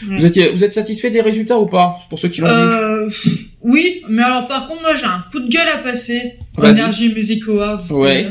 Ouais. 0.08 0.16
Vous 0.18 0.26
étiez, 0.26 0.48
vous 0.50 0.64
êtes 0.64 0.74
satisfait 0.74 1.10
des 1.10 1.20
résultats 1.20 1.58
ou 1.58 1.66
pas 1.66 1.98
pour 2.08 2.18
ceux 2.18 2.28
qui 2.28 2.40
l'ont 2.40 2.48
vu? 2.48 2.52
Euh, 2.52 3.08
oui, 3.62 4.02
mais 4.08 4.22
alors 4.22 4.46
par 4.48 4.66
contre, 4.66 4.82
moi 4.82 4.94
j'ai 4.94 5.06
un 5.06 5.24
coup 5.30 5.40
de 5.40 5.48
gueule 5.48 5.68
à 5.68 5.78
passer. 5.78 6.34
Energy 6.58 7.12
Music 7.14 7.42
Awards. 7.48 7.90
Ouais. 7.90 8.28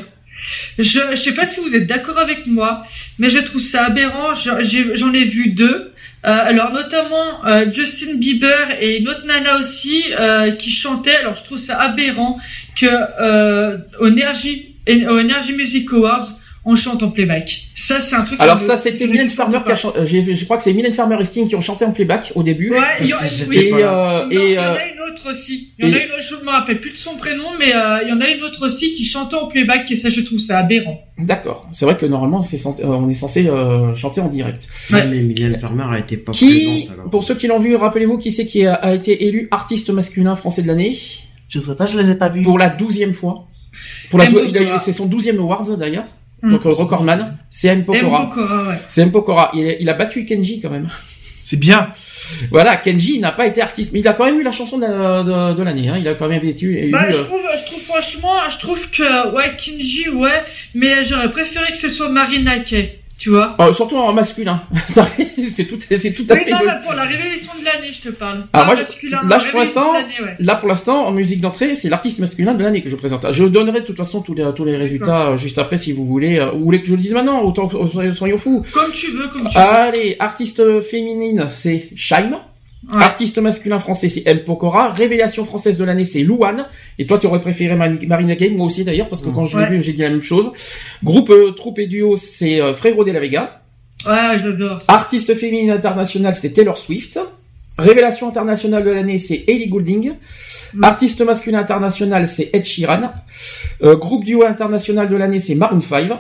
Je, 0.78 1.00
je 1.12 1.16
sais 1.16 1.34
pas 1.34 1.46
si 1.46 1.60
vous 1.60 1.76
êtes 1.76 1.88
d'accord 1.88 2.18
avec 2.18 2.48
moi, 2.48 2.84
mais 3.20 3.30
je 3.30 3.40
trouve 3.40 3.62
ça 3.62 3.86
aberrant. 3.86 4.34
J'en 4.34 5.14
ai, 5.14 5.24
vu 5.24 5.50
deux. 5.50 5.92
Euh, 6.26 6.30
alors 6.30 6.72
notamment 6.72 7.46
euh, 7.46 7.70
Justin 7.70 8.16
Bieber 8.16 8.78
et 8.80 9.00
une 9.00 9.10
autre 9.10 9.26
nana 9.26 9.58
aussi 9.58 10.04
euh, 10.18 10.52
qui 10.52 10.72
chantaient. 10.72 11.16
Alors 11.18 11.36
je 11.36 11.44
trouve 11.44 11.58
ça 11.58 11.80
aberrant 11.80 12.40
que 12.78 12.86
euh, 12.86 13.78
au 14.00 14.08
Energy, 14.08 14.76
Energy 14.88 15.54
Music 15.54 15.92
Awards 15.92 16.28
on 16.66 16.76
chante 16.76 17.04
en 17.04 17.10
playback. 17.12 17.66
Ça 17.76 18.00
c'est 18.00 18.16
un 18.16 18.24
truc. 18.24 18.40
Alors 18.40 18.60
ça 18.60 18.78
c'était 18.78 19.06
ne 19.06 19.12
Mylène 19.12 19.30
Farmer 19.30 19.60
qui 19.66 19.72
a 19.72 19.76
chanté. 19.76 20.06
Je 20.06 20.44
crois 20.46 20.58
que 20.58 20.64
c'est 20.64 20.74
Mylène 20.74 20.94
Farmer 20.94 21.18
et 21.20 21.26
Sting 21.26 21.48
qui 21.48 21.56
ont 21.56 21.62
chanté 21.62 21.84
en 21.86 21.92
playback 21.92 22.32
au 22.36 22.44
début. 22.44 22.72
Ouais, 22.72 22.78
il 23.02 23.08
y, 23.08 23.14
euh, 23.14 23.18
en 23.18 23.22
a- 23.22 24.34
euh, 24.34 24.76
a 24.76 24.86
une 24.88 25.00
autre 25.12 25.30
aussi. 25.30 25.70
Il 25.78 25.88
y 25.88 25.92
en 25.92 25.94
a 25.94 25.98
une 26.04 26.12
autre, 26.12 26.22
je 26.22 26.46
me 26.46 26.50
rappelle 26.50 26.80
plus 26.80 26.92
de 26.92 26.98
son 26.98 27.16
prénom, 27.18 27.44
mais 27.60 27.76
euh, 27.76 28.00
il 28.04 28.10
y 28.10 28.14
en 28.14 28.22
a 28.22 28.30
une 28.30 28.42
autre 28.44 28.66
aussi 28.66 28.94
qui 28.94 29.04
chantait 29.06 29.36
en 29.36 29.48
playback 29.48 29.92
et 29.92 29.96
ça 29.96 30.08
je 30.10 30.22
trouve 30.22 30.40
ça 30.40 30.60
aberrant. 30.60 31.02
d'accord. 31.18 31.68
C'est 31.74 31.86
vrai 31.86 31.98
que 31.98 32.06
normalement 32.06 32.42
euh, 32.42 32.84
on 32.86 33.10
est 33.10 33.14
censé 33.14 33.48
euh, 33.48 33.94
chanter 33.96 34.22
en 34.22 34.28
direct. 34.28 34.68
Ouais. 34.92 35.06
Mais 35.08 35.20
Mylène 35.20 35.60
Farmer 35.60 35.86
a 35.90 36.00
été 36.00 36.16
pas 36.18 36.32
Qui, 36.32 36.46
présente 36.86 36.94
alors. 36.98 37.10
pour 37.12 37.24
ceux 37.26 37.36
qui 37.36 37.48
l'ont 37.48 37.60
vu, 37.60 37.76
rappelez-vous 37.76 38.18
qui 38.18 38.32
c'est 38.32 38.46
qui 38.46 38.66
a, 38.66 38.74
a 38.76 38.94
été 38.94 39.26
élu 39.26 39.48
artiste 39.52 39.90
masculin 39.90 40.36
français 40.38 40.62
de 40.62 40.68
l'année? 40.68 40.98
Je 41.50 41.60
sais 41.60 41.76
pas, 41.76 41.86
je 41.86 41.98
les 42.00 42.10
ai 42.10 42.16
pas 42.16 42.30
vus. 42.30 42.42
pour 42.42 42.58
la 42.58 42.70
douzième 42.70 43.14
fois. 43.14 43.48
Pour 44.10 44.20
la 44.20 44.80
c'est 44.80 44.94
son 44.94 45.06
douzième 45.08 45.40
awards 45.40 45.78
d'ailleurs. 45.78 46.06
Hmm. 46.44 46.52
Donc 46.52 46.66
euh, 46.66 46.70
recordman, 46.70 47.38
c'est 47.50 47.70
M 47.70 47.80
M. 47.80 47.86
Pokora. 47.86 48.28
Pokora, 48.30 48.64
ouais. 48.68 48.76
C'est 48.90 49.02
M 49.02 49.12
Pokora. 49.12 49.50
Il, 49.56 49.66
a- 49.68 49.80
il 49.80 49.90
a 49.90 49.94
battu 49.94 50.26
Kenji 50.26 50.60
quand 50.62 50.70
même. 50.70 50.90
C'est 51.42 51.58
bien. 51.58 51.90
Voilà, 52.52 52.78
Kenji 52.78 53.20
n'a 53.20 53.32
pas 53.32 53.48
été 53.48 53.62
artiste, 53.62 53.92
mais 53.94 54.00
il 54.00 54.08
a 54.08 54.14
quand 54.14 54.26
même 54.26 54.40
eu 54.40 54.44
la 54.44 54.52
chanson 54.52 54.78
de, 54.78 54.86
de, 54.86 55.54
de 55.56 55.64
l'année. 55.64 55.90
Hein. 55.90 55.98
Il 56.00 56.08
a 56.08 56.14
quand 56.16 56.28
même 56.30 56.44
été. 56.44 56.90
Bah, 56.90 57.04
élu, 57.04 57.12
je 57.14 57.18
euh, 57.18 57.24
trouve, 57.24 57.42
je 57.58 57.66
trouve 57.66 57.82
franchement, 57.82 58.50
je 58.50 58.60
trouve 58.60 58.90
que 58.92 59.36
ouais, 59.36 59.52
Kinji, 59.58 60.10
ouais, 60.10 60.44
mais 60.74 61.04
j'aurais 61.04 61.30
préféré 61.32 61.72
que 61.72 61.78
ce 61.78 61.90
soit 61.90 62.10
Marina 62.10 62.60
Kay, 62.60 63.00
tu 63.18 63.30
vois. 63.30 63.56
euh, 63.62 63.72
surtout 63.74 63.96
en 63.98 64.12
masculin. 64.14 64.62
c'est 65.56 65.66
tout, 65.66 65.78
c'est 65.80 66.14
tout 66.14 66.26
à 66.30 66.34
Oui, 66.34 66.42
fait. 66.44 66.52
non, 66.52 66.58
mais 66.66 66.72
pour 66.84 66.94
la 66.94 67.04
révélation 67.04 67.52
de 67.60 67.64
l'année, 67.66 67.92
je 67.94 68.02
te 68.02 68.10
parle. 68.10 68.46
Ah, 68.54 68.60
Pas 68.60 68.66
moi, 68.66 68.76
masculin, 68.76 69.22
là, 69.28 69.38
pour 69.50 69.60
l'instant, 69.60 69.94
ouais. 69.94 70.36
Là, 70.40 70.56
pour 70.56 70.68
l'instant, 70.68 71.06
en 71.08 71.12
musique 71.12 71.40
d'entrée, 71.42 71.76
c'est 71.76 71.90
l'artiste 71.90 72.20
masculin 72.20 72.54
de 72.54 72.64
l'année 72.64 72.82
que 72.82 72.90
je 72.90 72.96
présente. 72.96 73.26
Je 73.32 73.44
donnerai 73.46 73.82
de 73.82 73.86
toute 73.86 73.98
façon 73.98 74.22
tous 74.22 74.34
les, 74.34 74.50
tous 74.56 74.66
les 74.66 74.76
résultats 74.76 75.28
euh, 75.30 75.38
juste 75.38 75.58
après 75.60 75.78
si 75.78 75.92
vous 75.94 76.06
voulez. 76.06 76.40
euh, 76.40 76.52
Vous 76.52 76.64
voulez 76.64 76.82
que 76.82 76.88
je 76.88 76.96
le 76.96 77.02
dise 77.02 77.14
maintenant 77.14 77.42
Autant 77.44 77.70
soyons 78.16 78.38
fous. 78.38 78.64
Comme 78.74 78.92
tu 78.94 79.12
veux, 79.12 79.28
comme 79.28 79.48
tu 79.48 79.58
Allez, 79.58 80.16
artiste 80.20 80.82
féminine, 80.82 81.48
c'est 81.54 81.90
Shaim. 81.96 82.40
Ouais. 82.92 83.02
Artiste 83.04 83.38
masculin 83.38 83.80
français, 83.80 84.10
c'est 84.10 84.24
M. 84.26 84.40
Pokora. 84.46 84.90
Révélation 84.90 85.46
française 85.46 85.78
de 85.78 85.84
l'année, 85.86 86.04
c'est 86.04 86.22
Louane. 86.22 86.66
Et 87.00 87.06
toi, 87.06 87.18
tu 87.18 87.28
aurais 87.28 87.40
préféré 87.40 87.76
Mari- 87.76 88.06
Marina 88.08 88.36
Kaye, 88.36 88.52
moi 88.52 88.66
aussi 88.66 88.84
d'ailleurs, 88.84 89.08
parce 89.08 89.22
que 89.22 89.30
quand 89.30 89.46
je 89.46 89.58
l'ai 89.58 89.64
Ouais. 89.66 89.70
vu, 89.72 89.82
j'ai 89.84 89.94
dit 89.94 90.02
la 90.02 90.10
même 90.10 90.22
chose. 90.22 90.52
Groupe, 91.04 91.30
euh, 91.30 91.52
troupe 91.52 91.80
et 91.80 91.88
duo, 91.88 92.16
c'est 92.18 92.60
euh, 92.62 92.74
Frérot 92.74 93.04
de 93.06 93.12
la 93.12 93.20
Vega. 93.22 93.62
Ouais, 94.06 94.38
je 94.42 94.50
l'adore. 94.50 94.80
Artiste 94.90 95.34
féminine 95.34 95.72
internationale, 95.72 96.36
c'était 96.36 96.52
Taylor 96.52 96.78
Swift. 96.78 97.20
Révélation 97.78 98.28
internationale 98.28 98.84
de 98.84 98.92
l'année, 98.92 99.18
c'est 99.18 99.46
Ellie 99.48 99.68
Goulding. 99.70 100.12
Mm. 100.74 100.84
Artiste 100.84 101.22
masculin 101.22 101.60
international, 101.60 102.28
c'est 102.28 102.50
Ed 102.54 102.66
Sheeran. 102.66 103.12
Euh, 103.82 103.96
groupe 103.96 104.26
duo 104.26 104.44
international 104.46 105.10
de 105.10 105.16
l'année, 105.16 105.40
c'est 105.40 105.56
Maroon 105.56 105.80
5. 105.82 106.12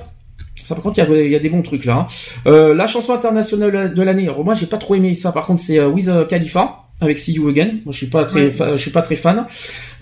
Ça, 0.63 0.75
par 0.75 0.83
contre, 0.83 0.97
il 0.99 1.01
y 1.01 1.17
a, 1.19 1.23
il 1.25 1.31
y 1.31 1.35
a 1.35 1.39
des 1.39 1.49
bons 1.49 1.61
trucs 1.61 1.85
là. 1.85 1.95
hein. 1.95 2.07
Euh, 2.47 2.73
la 2.73 2.87
chanson 2.87 3.13
internationale 3.13 3.93
de 3.93 4.01
l'année, 4.01 4.29
moi, 4.43 4.53
j'ai 4.55 4.65
pas 4.65 4.77
trop 4.77 4.95
aimé 4.95 5.13
ça. 5.15 5.31
Par 5.31 5.45
contre, 5.45 5.61
c'est 5.61 5.77
euh, 5.79 5.89
Wiz 5.89 6.11
Khalifa 6.29 6.79
avec 7.01 7.19
See 7.19 7.33
You 7.33 7.49
Again. 7.49 7.79
Moi, 7.85 7.91
je 7.91 7.97
suis 7.97 8.07
pas 8.07 8.23
très, 8.25 8.45
Ouais. 8.45 8.71
je 8.71 8.77
suis 8.77 8.91
pas 8.91 9.01
très 9.01 9.15
fan. 9.17 9.45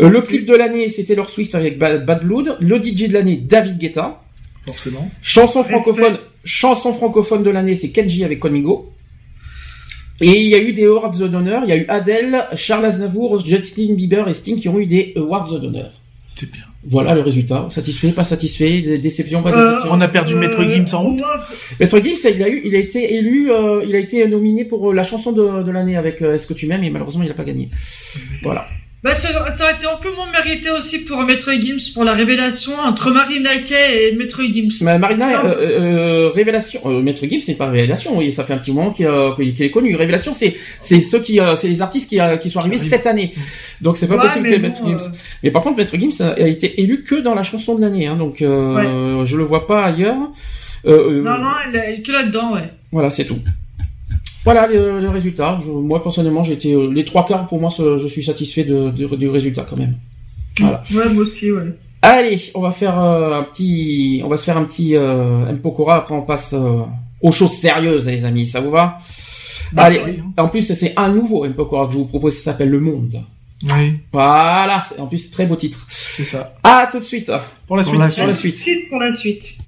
Euh, 0.01 0.09
le 0.09 0.21
clip 0.21 0.45
de 0.45 0.55
l'année, 0.55 0.87
c'était 0.89 1.09
Taylor 1.15 1.29
Swift 1.29 1.55
avec 1.55 1.77
Bad, 1.79 2.05
Bad 2.05 2.23
Blood. 2.23 2.57
Le 2.59 2.77
DJ 2.81 3.07
de 3.07 3.13
l'année, 3.13 3.37
David 3.37 3.77
Guetta. 3.79 4.21
Forcément. 4.67 5.09
Chanson 5.23 5.63
francophone, 5.63 6.19
chanson 6.45 6.93
francophone 6.93 7.41
de 7.41 7.49
l'année, 7.49 7.73
c'est 7.75 7.89
Kenji 7.89 8.23
avec 8.23 8.39
Conmigo. 8.39 8.91
Et 10.23 10.39
il 10.39 10.47
y 10.49 10.53
a 10.55 10.59
eu 10.61 10.71
des 10.73 10.85
awards 10.85 11.09
d'honneur. 11.09 11.63
Il 11.63 11.69
y 11.69 11.71
a 11.71 11.77
eu 11.77 11.85
Adele, 11.87 12.45
Charles 12.53 12.85
Aznavour, 12.85 13.43
Justin 13.43 13.95
Bieber 13.95 14.27
et 14.27 14.35
Sting 14.35 14.55
qui 14.55 14.69
ont 14.69 14.77
eu 14.77 14.85
des 14.85 15.13
awards 15.17 15.49
d'honneur. 15.59 15.91
C'est 16.35 16.51
bien. 16.51 16.61
Voilà 16.87 17.13
le 17.13 17.21
résultat. 17.21 17.67
Satisfait, 17.69 18.09
pas 18.11 18.23
satisfait, 18.23 18.81
dé- 18.81 18.97
déception, 18.97 19.41
pas 19.43 19.51
Euh, 19.51 19.69
déception. 19.69 19.89
On 19.93 20.01
a 20.01 20.07
perdu 20.07 20.35
Maître 20.35 20.63
Gims 20.63 20.93
en 20.93 21.03
route. 21.03 21.21
Maître 21.79 21.99
Gims, 21.99 22.29
il 22.35 22.41
a 22.43 22.49
eu, 22.49 22.61
il 22.65 22.75
a 22.75 22.79
été 22.79 23.13
élu, 23.15 23.51
euh, 23.51 23.85
il 23.87 23.95
a 23.95 23.99
été 23.99 24.27
nominé 24.27 24.65
pour 24.65 24.89
euh, 24.89 24.93
la 24.93 25.03
chanson 25.03 25.31
de, 25.31 25.61
de 25.63 25.71
l'année 25.71 25.95
avec 25.95 26.21
euh, 26.23 26.33
Est-ce 26.33 26.47
que 26.47 26.53
tu 26.55 26.65
m'aimes? 26.65 26.83
Et 26.83 26.89
malheureusement 26.89 27.23
il 27.23 27.27
n'a 27.29 27.35
pas 27.35 27.43
gagné. 27.43 27.69
Voilà. 28.41 28.67
Bah, 29.03 29.15
ça, 29.15 29.49
ça 29.49 29.63
aurait 29.63 29.73
été 29.73 29.87
amplement 29.87 30.27
mérité 30.31 30.69
aussi 30.69 31.03
pour 31.03 31.19
Maître 31.23 31.51
Gims 31.59 31.91
pour 31.95 32.03
la 32.03 32.13
révélation 32.13 32.73
entre 32.79 33.09
Marina 33.09 33.57
Kay 33.57 34.09
et 34.09 34.15
Maître 34.15 34.43
Gims. 34.43 34.69
Mais 34.85 34.99
Marina, 34.99 35.41
Non. 35.41 35.49
euh, 35.49 35.55
euh, 36.27 36.29
révélation, 36.29 36.81
euh, 36.85 37.01
Maître 37.01 37.25
Gims, 37.27 37.41
c'est 37.43 37.55
pas 37.55 37.65
révélation, 37.71 38.15
oui, 38.19 38.31
ça 38.31 38.43
fait 38.43 38.53
un 38.53 38.59
petit 38.59 38.71
moment 38.71 38.91
qu'il 38.91 39.07
euh, 39.07 39.33
est 39.39 39.71
connu. 39.71 39.95
Révélation, 39.95 40.35
c'est 40.35 40.55
c'est 40.81 40.99
ceux 40.99 41.19
qui, 41.19 41.39
euh, 41.39 41.55
c'est 41.55 41.67
les 41.67 41.81
artistes 41.81 42.09
qui, 42.09 42.19
euh, 42.21 42.37
qui 42.37 42.51
sont 42.51 42.59
arrivés 42.59 42.77
cette 42.77 43.07
année. 43.07 43.33
Donc 43.81 43.97
c'est 43.97 44.07
pas 44.07 44.17
Ouais, 44.17 44.21
possible 44.21 44.47
que 44.47 44.55
bon, 44.57 44.61
Maître 44.61 44.85
Gims. 44.85 44.97
euh, 45.07 45.17
Mais 45.41 45.49
par 45.49 45.63
contre, 45.63 45.77
Maître 45.77 45.97
Gims 45.97 46.21
a, 46.23 46.33
a 46.33 46.47
été 46.47 46.79
élu 46.81 47.01
que 47.03 47.15
dans 47.15 47.33
la 47.33 47.41
chanson 47.41 47.73
de 47.73 47.81
l'année, 47.81 48.05
hein, 48.05 48.17
donc 48.17 48.43
euh, 48.43 49.25
je 49.25 49.35
le 49.35 49.43
vois 49.43 49.65
pas 49.65 49.83
ailleurs. 49.83 50.29
Euh, 50.85 51.09
euh, 51.09 51.21
Non, 51.23 51.39
non, 51.39 51.51
elle 51.67 51.75
est 51.75 52.01
que 52.05 52.11
là-dedans, 52.11 52.53
ouais. 52.53 52.69
Voilà, 52.91 53.09
c'est 53.09 53.25
tout. 53.25 53.39
Voilà 54.43 54.67
le, 54.67 54.99
le 54.99 55.09
résultat. 55.09 55.59
Je- 55.63 55.71
moi 55.71 56.01
personnellement, 56.01 56.43
j'ai 56.43 56.53
été 56.53 56.73
euh, 56.73 56.91
les 56.91 57.05
trois 57.05 57.25
quarts 57.25 57.47
pour 57.47 57.59
moi, 57.61 57.69
je 57.77 58.07
suis 58.07 58.23
satisfait 58.23 58.63
de, 58.63 58.89
de- 58.89 59.15
du 59.15 59.29
résultat 59.29 59.65
quand 59.69 59.77
même. 59.77 59.95
Voilà. 60.59 60.81
Ouais, 60.93 61.09
moi 61.13 61.23
aussi, 61.23 61.51
ouais. 61.51 61.63
Allez, 62.01 62.41
on 62.55 62.61
va 62.61 62.71
faire 62.71 63.01
euh, 63.03 63.39
un 63.39 63.43
petit, 63.43 64.21
on 64.25 64.27
va 64.27 64.37
se 64.37 64.43
faire 64.45 64.57
un 64.57 64.63
petit 64.63 64.95
euh, 64.95 65.47
M 65.47 65.59
Pokora. 65.59 65.97
Après, 65.97 66.15
on 66.15 66.23
passe 66.23 66.53
euh, 66.53 66.81
aux 67.21 67.31
choses 67.31 67.51
sérieuses, 67.53 68.07
les 68.07 68.25
amis. 68.25 68.47
Ça 68.47 68.59
vous 68.59 68.71
va? 68.71 68.97
Bah, 69.71 69.83
Allez. 69.83 70.01
oui, 70.03 70.19
hein. 70.19 70.43
En 70.43 70.47
plus, 70.49 70.73
c'est 70.73 70.93
un 70.97 71.09
nouveau 71.13 71.45
M 71.45 71.53
Pokora 71.53 71.85
que 71.85 71.93
je 71.93 71.97
vous 71.99 72.05
propose. 72.05 72.33
Ça 72.35 72.51
s'appelle 72.51 72.69
Le 72.69 72.79
Monde. 72.79 73.21
Oui, 73.71 73.99
Voilà. 74.11 74.83
c'est- 74.89 74.99
En 74.99 75.05
plus, 75.05 75.29
très 75.29 75.45
beau 75.45 75.55
titre. 75.55 75.85
c'est 75.89 76.25
ça. 76.25 76.55
À 76.63 76.89
tout 76.91 76.97
de 76.97 77.03
suite. 77.03 77.31
Pour 77.67 77.77
la 77.77 77.83
Pour 77.83 77.91
suite. 77.93 78.01
la 78.01 78.09
Sur 78.09 78.25
la 78.27 78.33
suite. 78.33 78.57
Suite 78.57 78.89
pour 78.89 78.99
la 78.99 79.11
suite. 79.11 79.59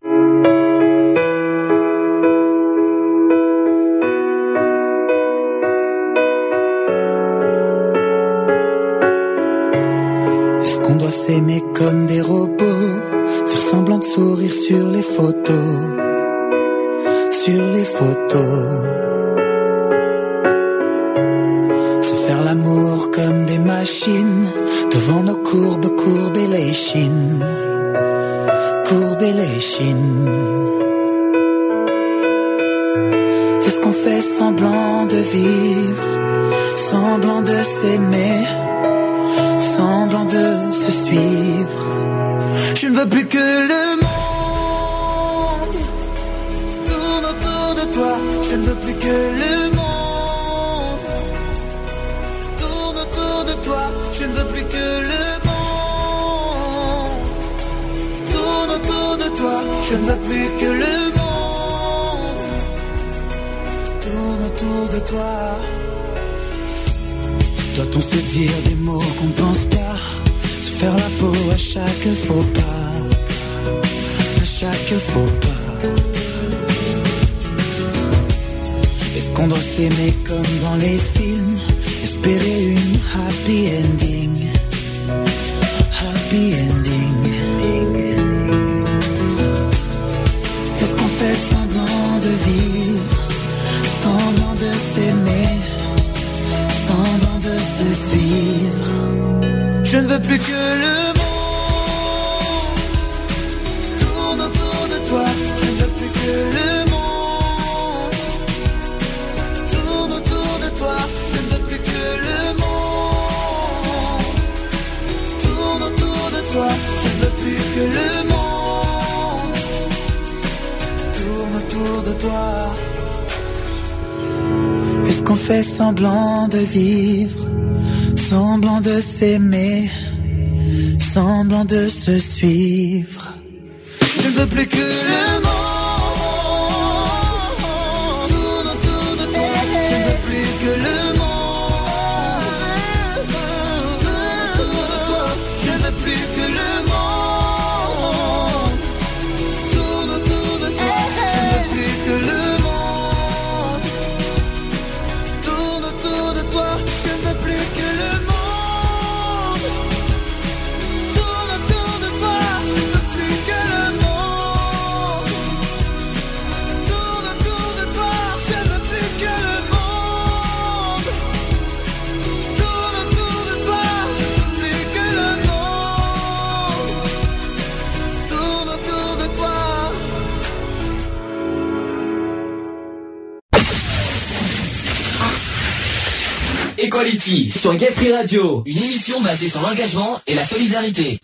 Sur 187.28 187.74
Gay 187.78 187.88
Free 187.90 188.12
Radio, 188.12 188.64
une 188.66 188.78
émission 188.80 189.22
basée 189.22 189.48
sur 189.48 189.62
l'engagement 189.62 190.20
et 190.28 190.36
la 190.36 190.44
solidarité. 190.44 191.20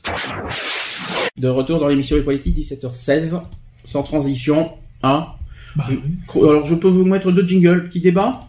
De 1.38 1.50
retour 1.50 1.78
dans 1.78 1.90
l'émission 1.90 2.16
Equality, 2.16 2.52
17h16, 2.54 3.42
sans 3.84 4.04
transition, 4.04 4.70
hein 5.04 5.26
Bah, 5.76 5.88
Je- 5.90 6.40
Alors 6.40 6.64
je 6.64 6.76
peux 6.76 6.88
vous 6.88 7.04
mettre 7.04 7.34
deux 7.34 7.46
jingles, 7.46 7.90
petit 7.90 8.00
débat? 8.00 8.40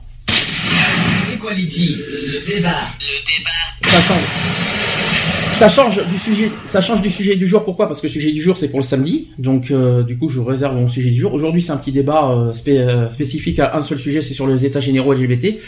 Equality, 1.35 1.97
le 1.97 2.55
débat. 2.55 2.69
Le 3.01 3.19
débat. 3.27 3.91
Ça 3.91 4.01
change. 4.03 4.23
Ça 5.59 5.69
change 5.69 6.07
du 6.09 6.19
sujet, 6.19 6.53
ça 6.67 6.81
change 6.81 7.03
du 7.03 7.11
sujet 7.11 7.35
du 7.35 7.49
jour. 7.49 7.65
Pourquoi? 7.65 7.89
Parce 7.89 8.01
que 8.01 8.07
le 8.07 8.13
sujet 8.13 8.31
du 8.31 8.41
jour 8.41 8.57
c'est 8.57 8.69
pour 8.69 8.79
le 8.79 8.85
samedi, 8.87 9.27
donc 9.39 9.73
euh, 9.73 10.05
du 10.05 10.17
coup 10.17 10.29
je 10.29 10.39
réserve 10.41 10.77
mon 10.77 10.87
sujet 10.87 11.11
du 11.11 11.21
jour. 11.21 11.35
Aujourd'hui 11.35 11.61
c'est 11.63 11.73
un 11.73 11.77
petit 11.79 11.91
débat 11.93 12.31
euh, 12.31 12.53
spé- 12.53 12.79
euh, 12.79 13.09
spécifique 13.09 13.59
à 13.59 13.77
un 13.77 13.81
seul 13.81 13.99
sujet, 13.99 14.23
c'est 14.23 14.35
sur 14.35 14.47
les 14.47 14.65
états 14.65 14.81
généraux 14.81 15.13
LGBT 15.13 15.59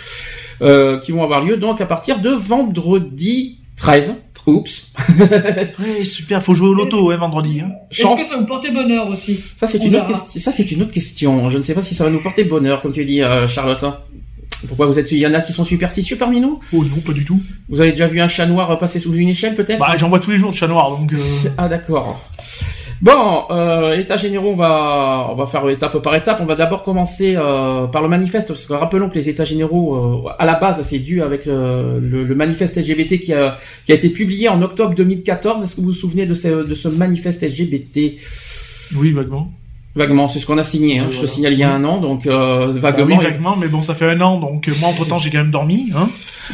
euh, 0.63 0.99
qui 1.01 1.13
vont 1.13 1.23
avoir 1.23 1.45
lieu 1.45 1.57
donc 1.57 1.81
à 1.81 1.87
partir 1.87 2.21
de 2.21 2.31
vendredi 2.31 3.59
13. 3.77 4.15
Oups. 4.47 4.91
Ouais, 5.79 6.05
super, 6.05 6.43
faut 6.43 6.55
jouer 6.55 6.69
au 6.69 6.75
loto, 6.75 7.11
hein, 7.11 7.17
vendredi. 7.17 7.61
Hein. 7.61 7.71
Est-ce 7.91 8.17
que 8.17 8.25
ça 8.25 8.37
vous 8.39 8.47
portait 8.47 8.73
bonheur 8.73 9.09
aussi 9.09 9.39
Ça 9.57 9.67
c'est 9.69 9.79
une 9.79 9.95
autre 9.95 10.07
verra. 10.09 10.21
question. 10.21 10.41
Ça 10.41 10.51
c'est 10.51 10.71
une 10.73 10.83
autre 10.83 10.91
question. 10.91 11.49
Je 11.49 11.59
ne 11.59 11.63
sais 11.63 11.75
pas 11.75 11.83
si 11.83 11.95
ça 11.95 12.05
va 12.05 12.11
nous 12.11 12.21
porter 12.21 12.43
bonheur, 12.45 12.81
comme 12.81 12.93
tu 12.93 13.05
dis, 13.05 13.23
euh, 13.23 13.47
Charlotte. 13.47 13.85
Pourquoi 14.67 14.87
vous 14.87 14.99
êtes 14.99 15.11
Il 15.13 15.19
y 15.19 15.27
en 15.27 15.35
a 15.35 15.41
qui 15.41 15.53
sont 15.53 15.65
superstitieux 15.65 16.17
parmi 16.17 16.41
nous? 16.41 16.59
Oh 16.73 16.85
non, 16.85 17.01
pas 17.05 17.13
du 17.13 17.25
tout. 17.25 17.41
Vous 17.69 17.81
avez 17.81 17.91
déjà 17.91 18.07
vu 18.07 18.21
un 18.21 18.29
chat 18.29 18.47
noir 18.47 18.77
passer 18.79 18.99
sous 18.99 19.15
une 19.15 19.29
échelle, 19.29 19.55
peut-être? 19.55 19.79
Bah, 19.79 19.97
j'en 19.97 20.09
vois 20.09 20.21
tous 20.21 20.31
les 20.31 20.39
jours 20.39 20.51
de 20.51 20.57
chat 20.57 20.69
noir, 20.69 20.91
donc. 20.91 21.13
Euh... 21.13 21.19
Ah 21.59 21.69
d'accord. 21.69 22.21
Bon, 23.03 23.47
euh, 23.51 23.99
état 23.99 24.17
généraux, 24.17 24.51
on 24.51 24.57
va 24.57 25.27
on 25.33 25.35
va 25.35 25.47
faire 25.47 25.69
étape 25.69 25.99
par 25.99 26.15
étape. 26.15 26.39
On 26.41 26.45
va 26.45 26.55
d'abord 26.55 26.85
commencer 26.85 27.35
euh, 27.37 27.89
par 27.89 28.01
le 28.01 28.09
manifeste, 28.09 28.47
parce 28.47 28.65
que 28.65 28.75
rappelons 28.75 29.09
que 29.09 29.17
les 29.17 29.29
états 29.29 29.45
généraux, 29.45 29.97
euh, 30.29 30.31
à 30.39 30.47
la 30.47 30.55
base, 30.55 30.81
c'est 30.83 31.01
dû 31.01 31.21
avec 31.21 31.49
euh, 31.49 31.99
le, 32.01 32.35
manifeste 32.37 32.77
LGBT 32.77 33.19
qui 33.19 33.35
a 33.35 33.57
qui 33.87 33.91
a 33.91 33.97
été 33.97 34.09
publié 34.09 34.49
en 34.49 34.63
octobre 34.63 34.95
2014. 34.95 35.65
Est-ce 35.65 35.75
que 35.75 35.81
vous 35.81 35.89
vous 35.89 35.93
souvenez 35.93 36.27
de 36.27 36.35
ce 36.35 36.65
de 36.65 36.75
ce 36.75 36.87
manifeste 36.87 37.43
LGBT 37.43 38.21
Oui, 38.95 39.11
vaguement. 39.11 39.51
Vaguement, 39.95 40.29
c'est 40.29 40.39
ce 40.39 40.47
qu'on 40.47 40.59
a 40.59 40.65
signé. 40.65 40.99
Hein. 41.01 41.09
Je 41.11 41.21
te 41.21 41.27
signale 41.27 41.53
il 41.53 41.59
y 41.59 41.63
a 41.63 41.71
un 41.71 41.85
an, 41.85 42.01
donc 42.01 42.27
euh, 42.27 42.73
Bah 42.75 42.91
vaguement. 42.93 43.19
oui, 43.19 43.25
vaguement, 43.25 43.57
mais 43.57 43.69
bon, 43.69 43.83
ça 43.83 43.95
fait 43.95 44.09
un 44.09 44.21
an, 44.23 44.41
donc 44.41 44.69
euh, 44.69 44.73
moi, 44.81 44.89
entre 44.89 45.07
temps, 45.07 45.19
j'ai 45.19 45.31
quand 45.31 45.39
même 45.39 45.51
dormi. 45.51 45.91
Hein. 45.95 46.09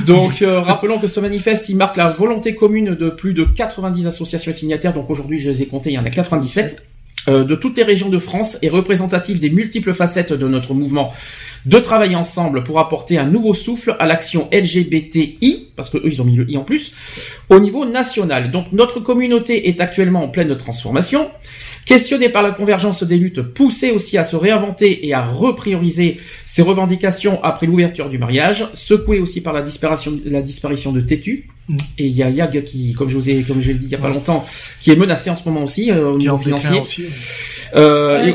Donc, 0.07 0.43
euh, 0.43 0.61
rappelons 0.61 0.99
que 0.99 1.07
ce 1.07 1.21
manifeste, 1.21 1.69
il 1.69 1.77
marque 1.77 1.97
la 1.97 2.09
volonté 2.09 2.55
commune 2.55 2.95
de 2.95 3.11
plus 3.11 3.35
de 3.35 3.45
90 3.45 4.07
associations 4.07 4.53
signataires. 4.53 4.93
Donc 4.93 5.09
aujourd'hui, 5.11 5.39
je 5.41 5.51
les 5.51 5.63
ai 5.63 5.67
comptés, 5.67 5.91
il 5.91 5.95
y 5.95 5.99
en 5.99 6.05
a 6.05 6.11
97 6.11 6.83
euh, 7.29 7.45
de 7.45 7.55
toutes 7.55 7.77
les 7.77 7.83
régions 7.83 8.09
de 8.09 8.19
France 8.19 8.59
et 8.63 8.69
représentatif 8.69 9.41
des 9.41 9.51
multiples 9.51 9.93
facettes 9.93 10.33
de 10.33 10.49
notre 10.49 10.73
mouvement 10.73 11.13
de 11.67 11.79
travailler 11.79 12.17
ensemble 12.17 12.65
pour 12.65 12.79
apporter 12.79 13.19
un 13.19 13.27
nouveau 13.27 13.53
souffle 13.55 13.97
à 13.99 14.07
l'action 14.07 14.49
LGBTI, 14.53 15.69
parce 15.77 15.91
que 15.91 15.99
eux, 15.99 16.07
ils 16.07 16.23
ont 16.23 16.25
mis 16.25 16.37
le 16.37 16.49
i 16.51 16.57
en 16.57 16.65
plus, 16.65 16.95
au 17.51 17.59
niveau 17.61 17.85
national. 17.85 18.51
Donc 18.51 18.67
notre 18.73 19.01
communauté 19.01 19.69
est 19.69 19.81
actuellement 19.81 20.25
en 20.25 20.29
pleine 20.29 20.57
transformation. 20.57 21.29
Questionnée 21.89 22.29
par 22.29 22.43
la 22.43 22.51
convergence 22.51 23.03
des 23.03 23.17
luttes, 23.17 23.41
poussée 23.41 23.93
aussi 23.93 24.19
à 24.19 24.25
se 24.25 24.37
réinventer 24.37 25.07
et 25.07 25.15
à 25.15 25.25
reprioriser 25.25 26.19
ses 26.47 26.61
revendications 26.61 27.43
après 27.43 27.67
l'ouverture 27.67 28.11
du 28.11 28.19
mariage, 28.19 28.69
secouée 28.75 29.21
aussi 29.21 29.41
par 29.41 29.55
la 29.55 29.63
disparition, 29.63 30.21
la 30.27 30.43
disparition 30.43 30.93
de 30.93 31.01
Tétu. 31.01 31.49
Mm. 31.67 31.77
Et 31.97 32.07
il 32.09 32.13
y 32.13 32.23
a 32.23 32.29
Yag 32.29 32.63
qui, 32.65 32.93
comme 32.93 33.09
je 33.09 33.17
vous 33.17 33.31
ai, 33.31 33.43
comme 33.43 33.63
je 33.63 33.69
l'ai 33.69 33.75
dit 33.79 33.87
il 33.87 33.91
y 33.91 33.95
a 33.95 33.99
pas 33.99 34.11
longtemps, 34.11 34.45
qui 34.83 34.91
est 34.91 34.97
menacé 34.97 35.31
en 35.31 35.37
ce 35.37 35.49
moment 35.49 35.63
aussi 35.63 35.91
euh, 35.91 36.11
au 36.11 36.19
Qui 36.19 36.27
niveau 36.27 36.37
financier. 36.37 36.79
aussi. 36.79 37.05
Euh, 37.75 38.19
Euh, 38.19 38.33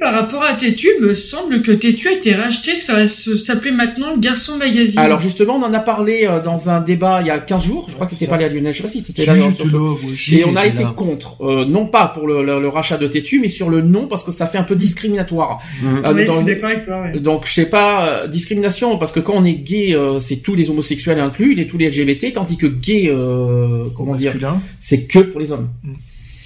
par 0.00 0.12
rapport 0.12 0.42
à 0.42 0.54
Tétu, 0.54 0.88
me 1.00 1.14
semble 1.14 1.62
que 1.62 1.72
Tétu 1.72 2.08
a 2.08 2.12
été 2.12 2.34
racheté, 2.34 2.78
que 2.78 2.82
ça 2.82 2.94
va 2.94 3.06
s'appeler 3.06 3.70
maintenant 3.72 4.16
Garçon 4.16 4.56
Magazine. 4.56 4.98
alors 4.98 5.20
justement, 5.20 5.56
on 5.56 5.62
en 5.62 5.72
a 5.74 5.80
parlé 5.80 6.24
euh, 6.26 6.40
dans 6.40 6.68
un 6.70 6.80
débat 6.80 7.20
il 7.20 7.26
y 7.26 7.30
a 7.30 7.38
15 7.38 7.64
jours. 7.64 7.86
Je 7.88 7.94
crois 7.94 8.06
que 8.06 8.12
C'est 8.12 8.20
c'était 8.20 8.30
parlé 8.30 8.44
à 8.44 8.48
Lionel. 8.48 8.72
Je 8.72 8.78
sais 8.78 8.82
pas 8.82 8.88
si 8.88 9.02
tu 9.02 9.10
étais 9.10 9.26
là. 9.26 9.34
sur- 9.68 9.98
Et 10.32 10.44
on 10.44 10.56
a 10.56 10.66
été 10.66 10.82
là. 10.82 10.92
contre, 10.96 11.36
euh, 11.42 11.64
non 11.64 11.86
pas 11.86 12.06
pour 12.08 12.26
le, 12.26 12.44
le- 12.44 12.60
le 12.60 12.68
rachat 12.68 12.96
de 12.96 13.06
Tétu, 13.06 13.40
mais 13.40 13.48
sur 13.48 13.70
le 13.70 13.80
nom 13.82 14.06
parce 14.06 14.24
que 14.24 14.32
ça 14.32 14.46
fait 14.46 14.58
un 14.58 14.64
peu 14.64 14.76
discriminatoire. 14.76 15.60
Mmh. 15.82 15.86
Euh, 16.06 16.12
Oui, 16.14 16.24
dans 16.24 16.36
le- 16.36 16.44
ouais. 16.44 17.20
Donc 17.20 17.46
je 17.46 17.52
sais 17.52 17.66
pas 17.66 18.06
euh, 18.08 18.26
discrimination 18.28 18.98
parce 18.98 19.12
que 19.12 19.20
quand 19.20 19.34
on 19.36 19.44
est 19.44 19.54
gay, 19.54 19.94
euh, 19.94 20.18
c'est 20.18 20.36
tous 20.36 20.54
les 20.54 20.70
homosexuels 20.70 21.20
inclus, 21.20 21.54
les 21.54 21.66
tous 21.66 21.78
les 21.78 21.88
LGBT, 21.90 22.32
tandis 22.32 22.56
que 22.56 22.66
gay, 22.66 23.08
euh, 23.08 23.84
comment 23.96 24.14
dire, 24.16 24.32
c'est 24.80 25.04
que 25.06 25.18
pour 25.20 25.40
les 25.40 25.52
hommes. 25.52 25.68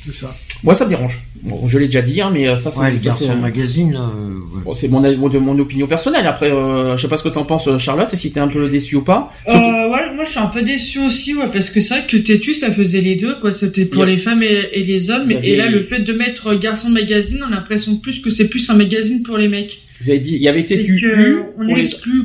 c'est 0.04 0.14
ça. 0.14 0.35
Moi 0.64 0.75
ça 0.75 0.85
me 0.85 0.90
dérange. 0.90 1.22
Bon, 1.42 1.66
je 1.68 1.77
l'ai 1.77 1.87
déjà 1.87 2.03
dit, 2.03 2.20
hein, 2.20 2.31
mais 2.33 2.46
euh, 2.48 2.55
ça 2.55 2.70
c'est 2.70 2.79
Ouais, 2.79 2.92
le 2.92 2.98
euh, 3.31 3.37
magazine, 3.37 3.96
euh, 3.96 4.57
ouais. 4.57 4.62
bon, 4.64 4.72
c'est 4.72 4.87
mon, 4.87 5.01
mon, 5.01 5.40
mon 5.40 5.59
opinion 5.59 5.88
personnelle. 5.88 6.27
Après, 6.27 6.53
euh, 6.53 6.96
je 6.96 7.03
sais 7.03 7.09
pas 7.09 7.16
ce 7.16 7.25
que 7.25 7.29
t'en 7.31 7.44
penses, 7.44 7.68
Charlotte, 7.79 8.14
si 8.14 8.31
t'es 8.31 8.38
un 8.38 8.46
peu 8.46 8.68
déçu 8.68 8.94
ou 8.96 9.03
pas. 9.03 9.33
Euh, 9.48 9.53
ouais, 9.55 10.14
moi 10.14 10.22
je 10.25 10.31
suis 10.31 10.38
un 10.38 10.46
peu 10.46 10.62
déçu 10.62 11.01
aussi, 11.01 11.35
ouais, 11.35 11.48
parce 11.53 11.68
que 11.70 11.81
c'est 11.81 11.94
vrai 11.98 12.07
que 12.07 12.16
Tétu 12.16 12.55
ça 12.55 12.70
faisait 12.70 13.01
les 13.01 13.16
deux, 13.16 13.35
quoi. 13.40 13.51
C'était 13.51 13.87
pour 13.87 14.05
les 14.05 14.16
femmes 14.16 14.44
et, 14.44 14.68
et 14.72 14.85
les 14.85 15.11
hommes. 15.11 15.33
Et 15.42 15.57
là, 15.57 15.68
le 15.68 15.81
fait 15.83 15.98
de 16.01 16.12
mettre 16.12 16.55
Garçon 16.55 16.90
Magazine, 16.90 17.40
on 17.42 17.53
a 17.53 17.57
l'impression 17.57 17.96
plus 17.96 18.20
que 18.20 18.31
c'est 18.31 18.46
plus 18.48 18.70
un 18.70 18.75
magazine 18.75 19.22
pour 19.25 19.38
les 19.38 19.48
mecs. 19.48 19.81
Vous 20.04 20.10
avez 20.10 20.18
dit, 20.18 20.34
il 20.36 20.42
y 20.42 20.48
avait 20.48 20.60
Et 20.60 20.66
Tétu 20.66 21.00
que, 21.00 21.06
U 21.06 21.36
on 21.58 21.64
pour 21.64 21.76
les, 21.76 21.82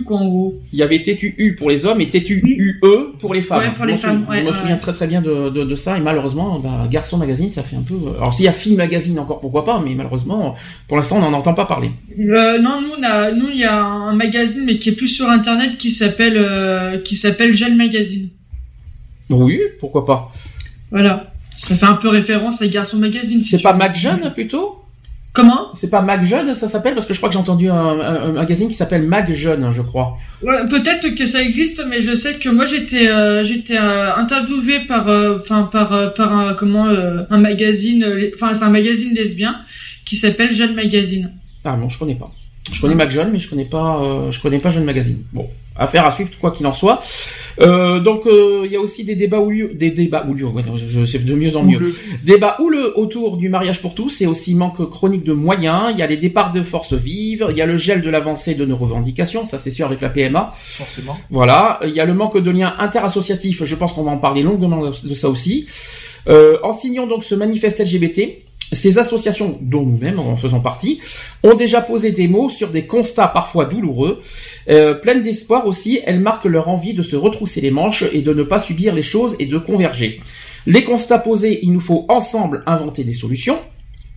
gros. 0.09 0.59
il 0.73 0.79
y 0.79 0.83
avait 0.83 1.03
Tétu 1.03 1.35
U 1.37 1.55
pour 1.55 1.69
les 1.69 1.85
hommes 1.85 2.01
et 2.01 2.09
Tétu 2.09 2.41
Oui. 2.43 2.55
UE 2.57 3.13
pour 3.19 3.33
les 3.33 3.41
femmes. 3.41 3.59
Ouais, 3.59 3.69
pour 3.75 3.83
je 3.83 3.85
les 3.85 3.91
me, 3.93 3.97
souviens, 3.97 4.13
femmes, 4.19 4.25
ouais, 4.29 4.37
je 4.37 4.41
me 4.43 4.47
ouais. 4.47 4.57
souviens 4.57 4.77
très 4.77 4.93
très 4.93 5.05
bien 5.07 5.21
de, 5.21 5.49
de, 5.49 5.63
de 5.63 5.75
ça 5.75 5.97
et 5.97 6.01
malheureusement, 6.01 6.59
bah, 6.59 6.87
Garçon 6.89 7.17
Magazine, 7.17 7.51
ça 7.51 7.61
fait 7.63 7.75
un 7.75 7.83
peu. 7.83 7.93
euh, 7.93 8.17
Alors 8.17 8.33
s'il 8.33 8.45
y 8.45 8.47
a 8.47 8.51
Fille 8.53 8.75
Magazine 8.75 9.19
encore, 9.19 9.39
pourquoi 9.41 9.63
pas, 9.63 9.79
mais 9.83 9.93
malheureusement, 9.95 10.55
pour 10.87 10.97
l'instant, 10.97 11.17
on 11.17 11.21
n'en 11.21 11.33
entend 11.33 11.53
pas 11.53 11.65
parler. 11.65 11.91
Euh, 12.19 12.59
non, 12.59 12.81
nous, 12.81 12.89
on 12.99 13.03
a, 13.03 13.31
nous, 13.31 13.49
il 13.51 13.57
y 13.59 13.65
a 13.65 13.83
un 13.83 14.13
magazine, 14.15 14.63
mais 14.65 14.77
qui 14.79 14.89
est 14.89 14.93
plus 14.93 15.07
sur 15.07 15.29
Internet, 15.29 15.77
qui 15.77 15.91
s'appelle, 15.91 16.37
euh, 16.37 16.97
qui 16.99 17.15
s'appelle 17.15 17.53
Jeune 17.53 17.75
Magazine. 17.77 18.29
Oui, 19.29 19.59
pourquoi 19.79 20.05
pas. 20.05 20.31
Voilà. 20.91 21.31
Ça 21.59 21.75
fait 21.75 21.85
un 21.85 21.95
peu 21.95 22.07
référence 22.09 22.61
à 22.61 22.67
Garçon 22.67 22.97
Magazine. 22.97 23.43
si 23.43 23.49
C'est 23.57 23.63
pas 23.63 23.73
veux. 23.73 23.79
Mac 23.79 23.95
Jeune 23.95 24.31
plutôt? 24.33 24.79
Comment? 25.37 25.69
C'est 25.75 25.89
pas 25.91 26.01
Mac 26.01 26.23
Jeune, 26.25 26.55
ça 26.55 26.67
s'appelle? 26.67 26.95
Parce 26.95 27.05
que 27.05 27.13
je 27.13 27.19
crois 27.19 27.29
que 27.29 27.33
j'ai 27.33 27.39
entendu 27.39 27.69
un, 27.69 27.75
un- 27.75 28.21
un 28.29 28.31
magazine 28.31 28.67
qui 28.69 28.73
s'appelle 28.73 29.03
Mag 29.03 29.31
Jeune, 29.33 29.71
je 29.71 29.83
crois. 29.83 30.17
Ouais, 30.41 30.67
peut-être 30.67 31.13
que 31.15 31.25
ça 31.27 31.41
existe, 31.43 31.79
mais 31.89 32.01
je 32.01 32.13
sais 32.15 32.33
que 32.35 32.49
moi 32.49 32.65
j'étais 32.65 33.07
euh, 33.07 33.43
j'étais 33.43 33.77
euh, 33.77 34.15
interviewée 34.15 34.79
par 34.87 35.07
euh, 35.09 35.37
enfin 35.39 35.63
par 35.71 35.93
euh, 35.93 36.07
par 36.07 36.33
un 36.37 36.53
comment 36.55 36.87
un 36.87 37.37
magazine 37.37 38.03
enfin 38.33 38.53
c'est 38.55 38.65
un 38.65 38.69
magazine 38.69 39.13
lesbien 39.13 39.53
qui 40.05 40.15
s'appelle 40.15 40.53
Jeune 40.53 40.73
Magazine. 40.73 41.31
Ah 41.65 41.77
non, 41.77 41.87
je 41.89 41.99
connais 41.99 42.15
pas. 42.15 42.31
Je 42.71 42.81
connais 42.81 42.95
Mac 42.95 43.11
Jeune, 43.11 43.31
mais 43.31 43.39
je 43.39 43.49
connais 43.49 43.65
pas, 43.65 44.01
je 44.31 44.39
connais 44.41 44.59
pas 44.59 44.71
Jeune 44.71 44.85
Magazine. 44.85 45.19
Bon, 45.33 45.47
affaire 45.77 46.05
à 46.05 46.11
suivre, 46.11 46.31
quoi 46.39 46.51
qu'il 46.51 46.65
en 46.67 46.73
soit. 46.73 47.01
Euh, 47.59 47.99
donc, 47.99 48.25
euh, 48.25 48.63
il 48.65 48.71
y 48.71 48.75
a 48.75 48.79
aussi 48.79 49.03
des 49.03 49.15
débats 49.15 49.39
houleux, 49.39 49.71
des 49.73 49.91
débats 49.91 50.25
houleux, 50.27 50.45
ouais, 50.45 50.63
je, 50.75 51.05
sais 51.05 51.19
de 51.19 51.33
mieux 51.33 51.55
en 51.55 51.63
mieux. 51.63 51.77
Houleux. 51.77 51.95
Débat 52.23 52.57
houleux 52.59 52.97
autour 52.97 53.37
du 53.37 53.49
mariage 53.49 53.81
pour 53.81 53.95
tous, 53.95 54.21
et 54.21 54.27
aussi 54.27 54.53
manque 54.55 54.89
chronique 54.89 55.23
de 55.23 55.33
moyens. 55.33 55.87
Il 55.91 55.99
y 55.99 56.01
a 56.01 56.07
les 56.07 56.17
départs 56.17 56.51
de 56.51 56.61
forces 56.61 56.93
vives, 56.93 57.45
il 57.49 57.57
y 57.57 57.61
a 57.61 57.65
le 57.65 57.77
gel 57.77 58.01
de 58.01 58.09
l'avancée 58.09 58.55
de 58.55 58.65
nos 58.65 58.77
revendications, 58.77 59.45
ça 59.45 59.57
c'est 59.57 59.71
sûr 59.71 59.85
avec 59.85 60.01
la 60.01 60.09
PMA. 60.09 60.51
Forcément. 60.53 61.17
Voilà, 61.29 61.79
il 61.83 61.91
y 61.91 61.99
a 61.99 62.05
le 62.05 62.13
manque 62.13 62.37
de 62.37 62.51
liens 62.51 62.75
interassociatifs, 62.79 63.63
je 63.63 63.75
pense 63.75 63.93
qu'on 63.93 64.03
va 64.03 64.11
en 64.11 64.17
parler 64.17 64.43
longuement 64.43 64.89
de 64.89 65.13
ça 65.13 65.29
aussi. 65.29 65.65
Euh, 66.27 66.57
en 66.63 66.73
signant 66.73 67.07
donc 67.07 67.23
ce 67.23 67.35
manifeste 67.35 67.79
LGBT, 67.79 68.46
ces 68.71 68.97
associations, 68.97 69.57
dont 69.61 69.83
nous-mêmes 69.83 70.19
en 70.19 70.35
faisons 70.35 70.59
partie, 70.59 70.99
ont 71.43 71.55
déjà 71.55 71.81
posé 71.81 72.11
des 72.11 72.27
mots 72.27 72.49
sur 72.49 72.69
des 72.69 72.85
constats 72.85 73.27
parfois 73.27 73.65
douloureux. 73.65 74.21
Euh, 74.69 74.93
pleines 74.93 75.23
d'espoir 75.23 75.67
aussi, 75.67 75.99
elles 76.05 76.19
marquent 76.19 76.45
leur 76.45 76.67
envie 76.67 76.93
de 76.93 77.01
se 77.01 77.15
retrousser 77.15 77.61
les 77.61 77.71
manches 77.71 78.03
et 78.11 78.21
de 78.21 78.33
ne 78.33 78.43
pas 78.43 78.59
subir 78.59 78.93
les 78.93 79.03
choses 79.03 79.35
et 79.39 79.45
de 79.45 79.57
converger. 79.57 80.19
Les 80.65 80.83
constats 80.83 81.19
posés, 81.19 81.59
il 81.63 81.71
nous 81.71 81.79
faut 81.79 82.05
ensemble 82.09 82.63
inventer 82.65 83.03
des 83.03 83.13
solutions. 83.13 83.57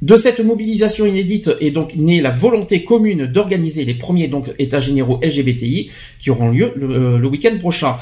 De 0.02 0.16
cette 0.16 0.40
mobilisation 0.40 1.04
inédite 1.04 1.50
est 1.60 1.70
donc 1.70 1.94
née 1.94 2.22
la 2.22 2.30
volonté 2.30 2.84
commune 2.84 3.26
d'organiser 3.26 3.84
les 3.84 3.92
premiers 3.92 4.28
donc 4.28 4.46
états 4.58 4.80
généraux 4.80 5.20
LGBTI 5.22 5.90
qui 6.18 6.30
auront 6.30 6.48
lieu 6.48 6.72
le, 6.74 7.18
euh, 7.18 7.28
week-end 7.28 7.58
prochain. 7.58 7.98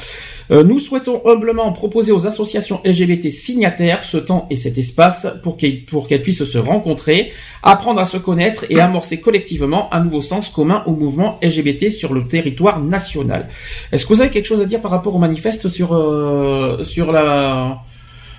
Euh, 0.52 0.62
nous 0.62 0.78
souhaitons 0.78 1.20
humblement 1.26 1.72
proposer 1.72 2.12
aux 2.12 2.24
associations 2.24 2.80
LGBT 2.84 3.30
signataires 3.30 4.04
ce 4.04 4.16
temps 4.16 4.46
et 4.48 4.54
cet 4.54 4.78
espace 4.78 5.26
pour 5.42 5.56
qu'elles 5.56 5.82
pour 5.82 6.06
qu'elles 6.06 6.22
puissent 6.22 6.44
se 6.44 6.58
rencontrer, 6.58 7.32
apprendre 7.64 7.98
à 7.98 8.04
se 8.04 8.16
connaître 8.16 8.64
et 8.70 8.78
amorcer 8.78 9.20
collectivement 9.20 9.92
un 9.92 10.04
nouveau 10.04 10.20
sens 10.20 10.48
commun 10.48 10.84
au 10.86 10.92
mouvement 10.92 11.40
LGBT 11.42 11.90
sur 11.90 12.14
le 12.14 12.28
territoire 12.28 12.80
national. 12.80 13.48
Est-ce 13.90 14.06
que 14.06 14.14
vous 14.14 14.20
avez 14.20 14.30
quelque 14.30 14.46
chose 14.46 14.60
à 14.60 14.66
dire 14.66 14.80
par 14.80 14.92
rapport 14.92 15.16
au 15.16 15.18
manifeste 15.18 15.68
sur 15.68 15.92
euh, 15.92 16.84
sur 16.84 17.10
la 17.10 17.82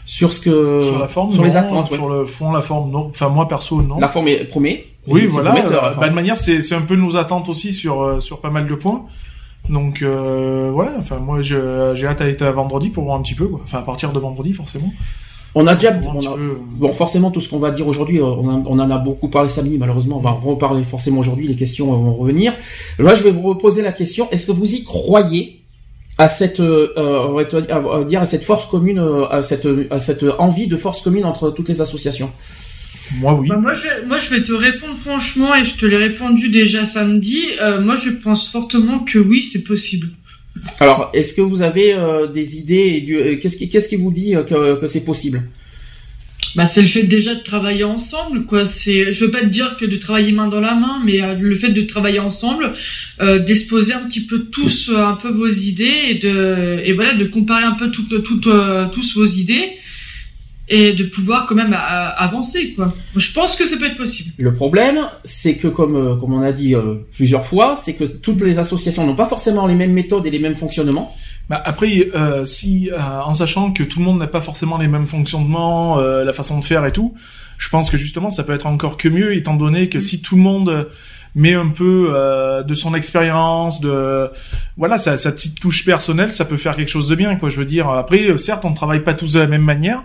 sur 0.10 0.34
ce 0.34 0.39
que 0.39 0.80
sur 0.80 0.98
la 0.98 1.08
forme, 1.08 1.32
sur 1.32 1.43
les 1.43 1.52
non. 1.52 1.56
attentes 1.58 1.91
ouais. 1.91 1.98
Sur 1.98 2.10
le 2.10 2.26
fond, 2.26 2.52
la 2.52 2.62
forme, 2.62 2.89
non. 2.89 3.10
Enfin, 3.12 3.30
moi, 3.30 3.48
perso, 3.48 3.80
non. 3.84 4.00
La 4.00 4.08
forme 4.08 4.28
est 4.30 4.45
promet. 4.45 4.86
Oui, 5.06 5.28
voilà. 5.28 5.56
euh, 5.56 5.93
bah, 6.00 6.10
de 6.10 6.13
manière, 6.15 6.36
c'est 6.36 6.63
c'est 6.63 6.74
un 6.74 6.82
peu 6.82 6.95
nos 6.95 7.15
attentes 7.15 7.48
aussi 7.48 7.74
sur 7.74 8.02
euh, 8.02 8.19
sur 8.19 8.39
pas 8.41 8.50
mal 8.50 8.67
de 8.67 8.74
points. 8.74 9.06
Donc 9.69 10.02
euh, 10.02 10.72
voilà. 10.74 10.93
Enfin, 10.98 11.17
moi, 11.19 11.41
j'ai 11.43 12.08
hâte 12.08 12.22
à 12.22 12.28
être 12.28 12.41
à 12.41 12.52
vendredi 12.52 12.89
pour 12.89 13.04
voir 13.04 13.17
un 13.17 13.22
petit 13.22 13.36
peu. 13.36 13.48
Quoi. 13.48 13.62
Enfin, 13.63 13.78
à 13.78 13.82
partir 13.84 14.12
de 14.12 14.17
vendredi, 14.19 14.52
forcément. 14.54 14.91
on 15.54 15.67
a 15.67 15.76
déjà 15.76 15.91
on 15.91 16.00
petit 16.17 16.28
a- 16.28 16.32
peu, 16.32 16.41
euh, 16.41 16.54
Bon, 16.80 16.91
forcément, 16.91 17.30
tout 17.30 17.39
ce 17.41 17.48
qu'on 17.48 17.60
va 17.60 17.69
dire 17.69 17.88
aujourd'hui, 17.88 18.19
euh, 18.19 18.24
on, 18.26 18.80
en 18.80 18.89
a 18.89 18.98
beaucoup 18.98 19.30
parlé 19.30 19.48
samedi, 19.48 19.78
malheureusement, 19.78 20.17
on 20.17 20.22
va 20.22 20.32
en 20.32 20.39
reparler 20.39 20.84
forcément 20.84 21.19
aujourd'hui, 21.19 21.48
les 21.48 21.56
questions 21.56 21.86
vont 21.91 22.13
revenir. 22.15 22.54
Là, 22.98 23.13
je 23.13 23.22
vais 23.22 23.32
vous 23.32 23.43
reposer 23.43 23.84
la 23.84 23.91
question, 23.91 24.28
est-ce 24.32 24.48
que 24.48 24.52
vous 24.54 24.74
y 24.74 24.84
croyez? 24.84 25.59
À 26.19 26.27
cette, 26.27 26.60
euh, 26.60 26.89
on 26.97 27.34
va 27.34 28.03
dire 28.03 28.21
à 28.21 28.25
cette 28.25 28.43
force 28.43 28.65
commune, 28.65 28.99
à 29.32 29.41
cette, 29.41 29.67
à 29.89 29.99
cette 29.99 30.25
envie 30.38 30.67
de 30.67 30.75
force 30.75 31.01
commune 31.01 31.25
entre 31.25 31.49
toutes 31.49 31.69
les 31.69 31.82
associations. 31.82 32.32
Moi, 33.19 33.34
oui. 33.34 33.47
Bah, 33.47 33.58
moi, 33.58 33.73
je 33.73 33.84
vais, 33.84 34.05
moi, 34.05 34.17
je 34.19 34.29
vais 34.29 34.43
te 34.43 34.51
répondre 34.51 34.95
franchement, 34.95 35.55
et 35.55 35.63
je 35.63 35.77
te 35.77 35.86
l'ai 35.86 35.97
répondu 35.97 36.49
déjà 36.49 36.86
samedi. 36.86 37.41
moi, 37.82 37.95
je 37.95 38.12
pense 38.12 38.49
fortement 38.49 38.99
que 38.99 39.17
oui, 39.17 39.41
c'est 39.41 39.63
possible. 39.63 40.08
Alors, 40.82 41.10
est-ce 41.13 41.34
que 41.34 41.41
vous 41.41 41.62
avez 41.62 41.95
des 42.34 42.58
idées 42.58 43.03
et 43.05 43.39
qu'est-ce 43.39 43.55
qui, 43.55 43.69
qu'est-ce 43.69 43.88
qui 43.88 43.95
vous 43.95 44.12
dit 44.12 44.34
que, 44.45 44.79
que 44.79 44.88
c'est 44.88 45.05
possible? 45.05 45.41
Bah, 46.56 46.66
c'est 46.66 46.82
le 46.82 46.88
fait 46.88 47.04
déjà 47.04 47.36
de 47.36 47.42
travailler 47.42 47.84
ensemble, 47.84 48.46
quoi. 48.46 48.66
C'est, 48.66 49.12
je 49.12 49.26
veux 49.26 49.32
pas 49.32 49.42
te 49.42 49.48
dire 49.48 49.78
que 49.78 49.86
de 49.86 49.96
travailler 49.98 50.32
main 50.32 50.48
dans 50.48 50.60
la 50.60 50.76
main, 50.76 51.00
mais 51.04 51.22
euh, 51.22 51.36
le 51.36 51.56
fait 51.56 51.70
de 51.70 51.82
travailler 51.82 52.20
ensemble, 52.20 52.74
euh, 53.22 53.40
d'exposer 53.40 53.94
un 53.94 54.08
petit 54.08 54.26
peu 54.26 54.46
tous 54.46 54.90
euh, 54.90 54.98
un 54.98 55.16
peu 55.16 55.30
vos 55.30 55.48
idées 55.48 56.08
et 56.10 56.16
de, 56.16 56.82
et 56.84 56.94
voilà, 56.94 57.14
de 57.14 57.26
comparer 57.26 57.64
un 57.64 57.74
peu 57.74 57.92
toutes, 57.92 58.24
toutes, 58.24 58.50
tous 58.92 59.16
vos 59.16 59.26
idées 59.26 59.74
et 60.72 60.94
de 60.94 61.04
pouvoir 61.04 61.48
quand 61.48 61.56
même 61.56 61.76
avancer, 61.76 62.74
quoi. 62.76 62.94
Je 63.16 63.32
pense 63.34 63.56
que 63.56 63.66
ça 63.66 63.78
peut 63.78 63.86
être 63.86 63.98
possible. 63.98 64.30
Le 64.38 64.54
problème, 64.54 65.00
c'est 65.24 65.56
que 65.56 65.68
comme, 65.68 66.20
comme 66.20 66.32
on 66.32 66.44
a 66.44 66.52
dit 66.52 66.76
plusieurs 67.12 67.44
fois, 67.44 67.76
c'est 67.76 67.94
que 67.94 68.04
toutes 68.04 68.42
les 68.42 68.60
associations 68.60 69.08
n'ont 69.08 69.16
pas 69.16 69.26
forcément 69.26 69.66
les 69.66 69.74
mêmes 69.74 69.94
méthodes 69.94 70.28
et 70.28 70.30
les 70.30 70.38
mêmes 70.38 70.54
fonctionnements. 70.54 71.16
Bah 71.50 71.60
après, 71.66 72.12
euh, 72.14 72.46
si 72.46 72.92
euh, 72.92 72.98
en 72.98 73.34
sachant 73.34 73.72
que 73.72 73.82
tout 73.82 74.00
le 74.00 74.06
monde 74.06 74.20
n'a 74.20 74.28
pas 74.28 74.42
forcément 74.42 74.78
les 74.78 74.88
mêmes 74.88 75.08
fonctionnements, 75.08 75.98
euh, 75.98 76.24
la 76.24 76.32
façon 76.32 76.60
de 76.60 76.64
faire 76.64 76.86
et 76.86 76.92
tout, 76.92 77.16
je 77.58 77.70
pense 77.70 77.90
que 77.90 77.98
justement 77.98 78.30
ça 78.30 78.44
peut 78.44 78.54
être 78.54 78.68
encore 78.68 78.98
que 78.98 79.10
mieux, 79.10 79.36
étant 79.36 79.56
donné 79.56 79.90
que 79.90 80.00
si 80.00 80.22
tout 80.22 80.36
le 80.36 80.44
monde 80.44 80.88
met 81.34 81.56
un 81.56 81.68
peu 81.68 82.14
de 82.66 82.74
son 82.74 82.96
expérience, 82.96 83.82
de 83.82 84.30
voilà 84.78 84.98
sa, 84.98 85.18
sa, 85.18 85.32
petite 85.32 85.60
touche 85.60 85.86
personnelle, 85.86 86.32
ça 86.32 86.46
peut 86.46 86.58
faire 86.58 86.76
quelque 86.76 86.90
chose 86.90 87.08
de 87.08 87.16
bien, 87.16 87.36
quoi. 87.36 87.50
Je 87.50 87.58
veux 87.58 87.66
dire. 87.66 87.90
Après, 87.90 88.36
certes, 88.38 88.66
on 88.66 88.72
ne 88.72 88.76
travaille 88.76 89.04
pas 89.04 89.14
tous 89.14 89.34
de 89.34 89.40
la 89.40 89.48
même 89.48 89.62
manière, 89.62 90.04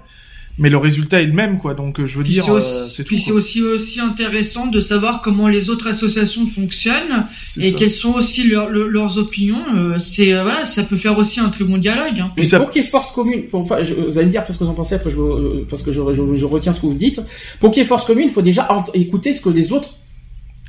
mais 0.58 0.70
le 0.70 0.76
résultat 0.76 1.20
est 1.20 1.26
le 1.26 1.32
même 1.32 1.58
quoi. 1.58 1.74
Donc 1.74 1.98
euh, 1.98 2.06
je 2.06 2.18
veux 2.18 2.24
dire 2.24 2.48
euh, 2.48 2.60
c'est 2.60 3.04
puis 3.04 3.18
c'est 3.18 3.32
aussi 3.32 3.62
aussi 3.62 4.00
intéressant 4.00 4.66
de 4.66 4.80
savoir 4.80 5.20
comment 5.20 5.48
les 5.48 5.70
autres 5.70 5.88
associations 5.88 6.46
fonctionnent 6.46 7.26
et 7.58 7.72
quelles 7.72 7.94
sont 7.94 8.12
aussi 8.12 8.44
leurs 8.44 9.18
opinions. 9.18 9.64
Euh, 9.76 9.98
c'est 9.98 10.32
voilà 10.32 10.64
ça 10.64 10.84
peut 10.84 10.96
faire 10.96 11.18
aussi 11.18 11.40
un 11.40 11.48
très 11.48 11.64
bon 11.64 11.78
dialogue 11.78 12.20
hein. 12.20 12.32
puis 12.36 12.48
pour 12.48 12.70
qu'il 12.70 12.82
y 12.82 12.84
ait 12.84 12.88
force 12.88 13.10
commune 13.12 13.42
enfin, 13.52 13.78
vous 13.82 14.18
allez 14.18 14.26
me 14.26 14.30
dire 14.30 14.44
parce 14.44 14.56
que 14.56 14.64
vous 14.64 14.70
en 14.70 14.74
pensez 14.74 14.94
après 14.94 15.10
je, 15.10 15.64
parce 15.64 15.82
que 15.82 15.90
je, 15.90 16.00
je, 16.12 16.44
retiens 16.44 16.72
ce 16.72 16.80
que 16.80 16.86
vous 16.86 16.94
dites. 16.94 17.20
Pour 17.58 17.70
qu'il 17.70 17.82
y 17.82 17.84
ait 17.84 17.88
force 17.88 18.04
commune 18.04 18.28
il 18.28 18.32
faut 18.32 18.42
déjà 18.42 18.68
écouter 18.94 19.32
ce 19.32 19.40
que 19.40 19.48
les 19.48 19.72
autres 19.72 19.96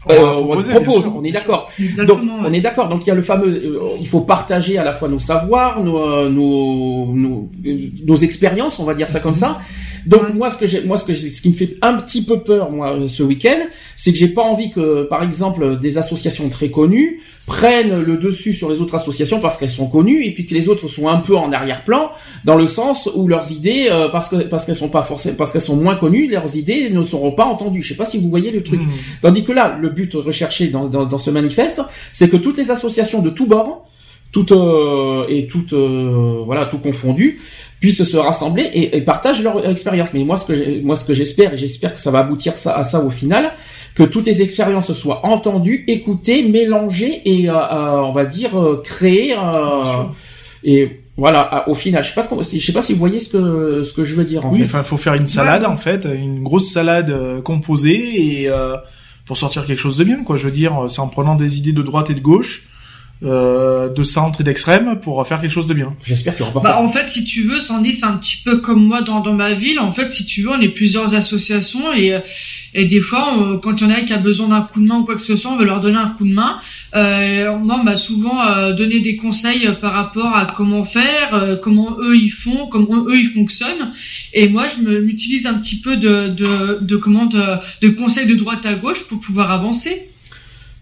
on, 0.08 0.58
propose, 0.62 1.08
on 1.08 1.24
est 1.24 1.32
d'accord. 1.32 1.72
Donc 2.08 2.20
on 2.44 2.54
est 2.54 2.62
d'accord. 2.62 2.89
Donc 2.89 3.06
il 3.06 3.08
y 3.08 3.12
a 3.12 3.15
le 3.15 3.22
fameux, 3.22 3.80
il 4.00 4.08
faut 4.08 4.22
partager 4.22 4.78
à 4.78 4.84
la 4.84 4.94
fois 4.94 5.08
nos 5.08 5.20
savoirs, 5.20 5.84
nos, 5.84 6.30
nos, 6.30 7.13
nos, 7.13 7.50
nos 8.06 8.15
expériences, 8.15 8.80
on 8.80 8.84
va 8.84 8.94
dire 8.94 9.10
ça 9.10 9.20
comme 9.20 9.36
ça, 9.36 9.60
donc 10.06 10.34
moi 10.34 10.50
ce 10.50 10.58
que 10.58 10.68
j'ai, 10.68 10.84
moi 10.84 10.98
ce 10.98 11.06
que 11.06 11.13
ce 11.13 11.41
qui 11.41 11.50
me 11.50 11.54
fait 11.54 11.78
un 11.82 11.96
petit 11.96 12.24
peu 12.24 12.39
peur 12.41 12.72
moi 12.72 12.96
ce 13.08 13.24
week-end, 13.24 13.65
c'est 13.96 14.12
que 14.12 14.18
j'ai 14.18 14.28
pas 14.28 14.44
envie 14.44 14.70
que 14.70 15.04
par 15.04 15.24
exemple 15.24 15.80
des 15.80 15.98
associations 15.98 16.50
très 16.50 16.70
connues 16.70 17.22
prennent 17.45 18.01
le 18.01 18.17
dessus 18.17 18.53
sur 18.53 18.69
les 18.69 18.81
autres 18.81 18.95
associations 18.95 19.39
parce 19.39 19.58
qu'elles 19.58 19.69
sont 19.69 19.88
connues 19.88 20.23
et 20.23 20.34
puis 20.34 20.45
que 20.45 20.53
les 20.53 20.67
autres 20.67 20.88
sont 20.88 21.08
un 21.08 21.17
peu 21.17 21.36
en 21.36 21.51
arrière-plan 21.51 22.12
dans 22.43 22.55
le 22.55 22.67
sens 22.67 23.10
où 23.13 23.27
leurs 23.27 23.51
idées 23.51 23.88
euh, 23.89 24.10
parce 24.10 24.29
que 24.29 24.43
parce 24.43 24.65
qu'elles 24.65 24.75
sont 24.75 24.89
pas 24.89 25.03
forcément 25.03 25.36
parce 25.36 25.51
qu'elles 25.51 25.62
sont 25.62 25.75
moins 25.75 25.95
connues, 25.95 26.27
leurs 26.27 26.55
idées 26.55 26.89
ne 26.89 27.03
seront 27.03 27.31
pas 27.31 27.45
entendues. 27.45 27.81
Je 27.81 27.89
sais 27.89 27.95
pas 27.95 28.05
si 28.05 28.17
vous 28.17 28.29
voyez 28.29 28.51
le 28.51 28.63
truc. 28.63 28.81
Hmm. 28.81 28.89
Tandis 29.21 29.43
que 29.43 29.51
là, 29.51 29.77
le 29.79 29.89
but 29.89 30.13
recherché 30.15 30.67
dans, 30.67 30.88
dans, 30.88 31.05
dans 31.05 31.17
ce 31.17 31.29
manifeste, 31.29 31.81
c'est 32.13 32.29
que 32.29 32.38
toutes 32.38 32.58
les 32.58 32.71
associations 32.71 33.21
de 33.21 33.29
tous 33.29 33.45
bords 33.45 33.86
toutes 34.31 34.51
euh, 34.51 35.25
et 35.29 35.47
toutes 35.47 35.71
euh, 35.71 36.41
voilà 36.45 36.65
tout 36.65 36.79
confondu 36.79 37.39
puissent 37.79 38.03
se 38.03 38.17
rassembler 38.17 38.63
et, 38.63 38.97
et 38.97 39.01
partagent 39.01 39.41
leur 39.41 39.65
expérience. 39.69 40.10
Mais 40.13 40.23
moi, 40.23 40.36
ce 40.38 40.45
que 40.45 40.81
moi, 40.81 40.95
ce 40.95 41.05
que 41.05 41.13
j'espère, 41.13 41.53
et 41.53 41.58
j'espère 41.58 41.93
que 41.93 42.01
ça 42.01 42.12
va 42.12 42.19
aboutir 42.19 42.58
ça, 42.58 42.75
à 42.75 42.84
ça 42.84 42.99
au 43.01 43.10
final, 43.10 43.53
que 43.95 44.03
toutes 44.03 44.27
les 44.27 44.41
expériences 44.41 44.91
soient 44.93 45.25
entendues, 45.25 45.86
écoutées, 45.88 46.43
mélangées 46.43 47.21
et, 47.25 47.49
euh, 47.49 47.53
euh 47.53 48.01
on 48.01 48.12
va 48.12 48.25
dire, 48.25 48.60
euh, 48.60 48.81
créées. 48.84 49.34
Euh, 49.34 50.03
et 50.65 50.99
voilà, 51.17 51.63
au 51.69 51.73
final, 51.73 52.03
je 52.03 52.10
sais 52.10 52.15
pas, 52.15 52.27
je 52.39 52.60
sais 52.60 52.73
pas 52.73 52.81
si 52.81 52.91
vous 52.91 52.99
voyez 52.99 53.21
ce 53.21 53.29
que 53.29 53.84
ce 53.84 53.93
que 53.93 54.03
je 54.03 54.15
veux 54.15 54.25
dire. 54.25 54.45
En 54.45 54.51
oui, 54.51 54.62
enfin, 54.63 54.84
faut 54.84 54.97
faire 54.97 55.13
une 55.13 55.27
salade 55.27 55.63
en 55.63 55.77
fait, 55.77 56.05
une 56.05 56.43
grosse 56.43 56.69
salade 56.69 57.41
composée 57.43 58.41
et 58.43 58.49
pour 59.25 59.38
sortir 59.38 59.65
quelque 59.65 59.79
chose 59.79 59.97
de 59.97 60.03
bien, 60.03 60.23
quoi. 60.23 60.36
Je 60.36 60.43
veux 60.43 60.51
dire, 60.51 60.86
c'est 60.89 60.99
en 60.99 61.08
prenant 61.08 61.36
des 61.36 61.58
idées 61.58 61.71
de 61.71 61.81
droite 61.81 62.10
et 62.10 62.15
de 62.15 62.19
gauche 62.19 62.67
euh, 63.23 63.88
de 63.88 64.03
centre 64.03 64.41
et 64.41 64.43
d'extrême 64.43 64.99
pour 64.99 65.25
faire 65.25 65.39
quelque 65.39 65.53
chose 65.53 65.67
de 65.67 65.73
bien. 65.73 65.89
J'espère 66.03 66.36
aura 66.41 66.51
pas. 66.51 66.60
Bah, 66.60 66.81
en 66.81 66.88
fait, 66.89 67.08
si 67.08 67.23
tu 67.23 67.43
veux, 67.43 67.62
Sandy, 67.62 67.93
c'est 67.93 68.05
un 68.05 68.17
petit 68.17 68.41
peu 68.43 68.58
comme 68.58 68.86
moi 68.86 69.03
dans, 69.03 69.21
dans 69.21 69.34
ma 69.34 69.53
ville. 69.53 69.79
En 69.79 69.91
fait, 69.91 70.12
si 70.12 70.25
tu 70.25 70.41
veux, 70.41 70.49
on 70.49 70.60
est 70.60 70.67
plusieurs 70.67 71.15
associations 71.15 71.93
et 71.93 72.13
et 72.78 72.86
des 72.86 73.00
fois, 73.00 73.60
quand 73.64 73.80
il 73.80 73.88
y 73.88 73.92
en 73.92 73.96
a 73.96 74.02
qui 74.02 74.12
a 74.12 74.18
besoin 74.18 74.50
d'un 74.50 74.62
coup 74.62 74.82
de 74.82 74.88
main 74.88 74.98
ou 74.98 75.06
quoi 75.06 75.16
que 75.16 75.22
ce 75.22 75.38
soit, 75.38 75.52
on 75.52 75.56
veut 75.56 75.66
leur 75.66 75.80
donner 75.80 75.98
un 75.98 76.10
coup 76.10 76.28
de 76.28 76.34
main. 76.34 76.60
Euh, 76.94 77.58
moi, 77.58 77.78
on 77.80 77.84
m'a 77.84 77.96
souvent 77.96 78.46
euh, 78.46 78.74
donné 78.74 79.00
des 79.00 79.16
conseils 79.16 79.68
par 79.80 79.94
rapport 79.94 80.36
à 80.36 80.52
comment 80.54 80.84
faire, 80.84 81.34
euh, 81.34 81.56
comment 81.56 81.98
eux 82.00 82.18
ils 82.18 82.30
font, 82.30 82.68
comment 82.68 83.06
eux 83.08 83.18
ils 83.18 83.30
fonctionnent. 83.30 83.94
Et 84.34 84.50
moi, 84.50 84.68
je 84.68 84.82
m'utilise 85.00 85.46
un 85.46 85.54
petit 85.54 85.80
peu 85.80 85.96
de 85.96 86.28
de 86.28 86.80
de, 86.82 86.96
comment, 86.98 87.26
de 87.26 87.90
conseils 87.90 88.28
de 88.28 88.36
droite 88.36 88.66
à 88.66 88.74
gauche 88.76 89.04
pour 89.08 89.22
pouvoir 89.22 89.52
avancer. 89.52 90.10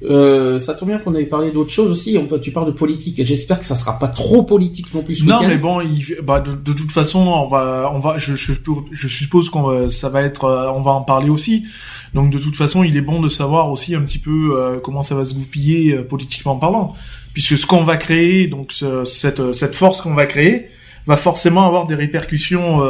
Euh, 0.04 0.60
ça 0.60 0.74
tombe 0.74 0.90
bien 0.90 0.98
qu'on 0.98 1.16
avait 1.16 1.26
parlé 1.26 1.52
d'autres 1.52 1.72
choses 1.72 1.90
aussi. 1.90 2.18
On, 2.18 2.40
tu 2.40 2.52
parles 2.52 2.68
de 2.68 2.72
politique 2.72 3.20
et 3.20 3.26
j'espère 3.26 3.60
que 3.60 3.66
ça 3.66 3.76
sera 3.76 3.98
pas 4.00 4.10
trop 4.10 4.44
politique 4.44 4.94
non 4.94 5.02
plus. 5.02 5.26
non, 5.26 5.48
mais 5.48 5.58
bon, 5.58 5.82
bah, 6.24 6.42
de, 6.42 6.52
de, 6.52 6.74
toute 6.74 6.92
façon, 6.92 7.20
on 7.20 7.48
va, 7.48 7.90
on 7.94 8.00
va, 8.00 8.18
je, 8.18 8.36
je, 8.36 8.54
je 8.92 9.08
suppose 9.08 9.50
qu'on 9.50 9.90
ça 9.90 10.10
va 10.10 10.24
être, 10.24 10.46
euh, 10.46 10.70
on 10.72 10.82
va 10.82 10.92
en 10.92 11.02
parler 11.02 11.30
aussi. 11.30 11.66
Donc 12.14 12.32
de 12.32 12.38
toute 12.38 12.56
façon, 12.56 12.84
il 12.84 12.98
est 12.98 13.02
bon 13.02 13.22
de 13.22 13.30
savoir 13.30 13.72
aussi 13.72 13.96
un 13.96 14.02
petit 14.02 14.20
peu 14.20 14.56
euh, 14.56 14.80
comment 14.80 15.02
ça 15.02 15.16
va 15.16 15.26
se 15.26 15.34
goupiller 15.34 15.94
euh, 15.94 16.04
politiquement 16.04 16.58
parlant, 16.58 16.96
puisque 17.34 17.58
ce 17.58 17.66
qu'on 17.66 17.84
va 17.84 17.98
créer, 17.98 18.48
donc 18.48 18.72
ce, 18.72 19.06
cette, 19.06 19.54
cette 19.54 19.76
force 19.76 20.02
qu'on 20.02 20.14
va 20.14 20.26
créer, 20.26 20.68
va 21.08 21.18
forcément 21.18 21.66
avoir 21.66 21.88
des 21.88 21.96
répercussions 21.96 22.82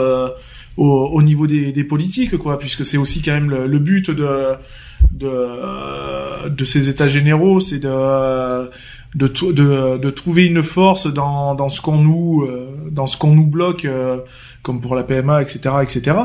au, 0.78 0.86
au, 0.86 1.22
niveau 1.22 1.48
des, 1.48 1.72
des, 1.72 1.84
politiques, 1.84 2.38
quoi, 2.38 2.58
puisque 2.58 2.86
c'est 2.86 2.98
aussi 2.98 3.22
quand 3.22 3.34
même 3.34 3.50
le, 3.50 3.68
le 3.68 3.80
but 3.80 4.10
de 4.12 4.54
de, 5.12 6.50
de 6.50 6.66
ces 6.66 6.90
états 6.90 7.08
généraux, 7.08 7.60
c'est 7.60 7.80
de, 7.80 8.70
de, 9.16 9.28
de, 9.28 9.98
de, 9.98 10.10
trouver 10.10 10.46
une 10.46 10.64
force 10.64 11.12
dans, 11.12 11.56
dans 11.56 11.70
ce 11.70 11.82
qu'on 11.82 11.98
nous, 11.98 12.44
euh, 12.44 12.68
dans 12.90 13.06
ce 13.08 13.18
qu'on 13.18 13.36
nous 13.36 13.46
bloque, 13.46 13.86
euh, 13.86 14.18
comme 14.62 14.82
pour 14.82 14.96
la 14.96 15.04
PMA, 15.04 15.42
etc., 15.42 15.76
etc. 15.82 16.18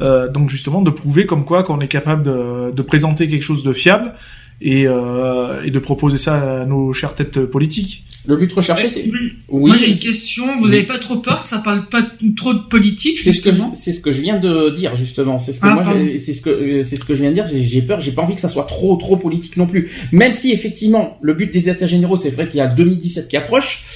Euh, 0.00 0.28
donc 0.28 0.50
justement 0.50 0.82
de 0.82 0.90
prouver 0.90 1.26
comme 1.26 1.44
quoi 1.44 1.64
qu'on 1.64 1.80
est 1.80 1.88
capable 1.88 2.22
de, 2.22 2.70
de 2.70 2.82
présenter 2.82 3.26
quelque 3.26 3.42
chose 3.42 3.64
de 3.64 3.72
fiable 3.72 4.14
et, 4.60 4.86
euh, 4.86 5.62
et 5.64 5.70
de 5.72 5.78
proposer 5.80 6.18
ça 6.18 6.60
à 6.60 6.64
nos 6.66 6.92
chères 6.92 7.14
têtes 7.14 7.44
politiques. 7.46 8.04
Le 8.28 8.36
but 8.36 8.52
recherché, 8.52 8.90
c'est. 8.90 9.10
Oui. 9.48 9.68
Moi, 9.68 9.76
j'ai 9.76 9.88
une 9.88 9.98
question. 9.98 10.44
Vous 10.58 10.68
n'avez 10.68 10.82
pas 10.82 10.98
trop 10.98 11.16
peur 11.16 11.40
que 11.40 11.46
ça 11.46 11.58
parle 11.58 11.88
pas 11.88 12.02
trop 12.36 12.52
de 12.52 12.58
politique 12.58 13.18
C'est 13.18 13.32
ce 13.32 13.40
que 13.40 13.48
c'est 13.72 13.92
ce 13.92 14.00
que 14.00 14.12
je 14.12 14.20
viens 14.20 14.38
de 14.38 14.68
dire 14.68 14.96
justement. 14.96 15.38
C'est 15.38 15.54
ce 15.54 15.60
que 15.60 15.66
ah, 15.66 15.74
moi, 15.74 15.84
c'est 16.18 16.34
ce 16.34 16.42
que 16.42 16.82
c'est 16.82 16.96
ce 16.96 17.06
que 17.06 17.14
je 17.14 17.22
viens 17.22 17.30
de 17.30 17.34
dire. 17.34 17.46
J'ai 17.46 17.80
peur. 17.80 18.00
J'ai 18.00 18.12
pas 18.12 18.20
envie 18.20 18.34
que 18.34 18.40
ça 18.42 18.48
soit 18.48 18.64
trop 18.64 18.96
trop 18.96 19.16
politique 19.16 19.56
non 19.56 19.66
plus. 19.66 19.90
Même 20.12 20.34
si 20.34 20.52
effectivement, 20.52 21.16
le 21.22 21.32
but 21.32 21.50
des 21.50 21.70
États 21.70 21.86
généraux, 21.86 22.16
c'est 22.16 22.28
vrai 22.28 22.46
qu'il 22.46 22.58
y 22.58 22.60
a 22.60 22.66
2017 22.66 23.28
qui 23.28 23.38
approche. 23.38 23.86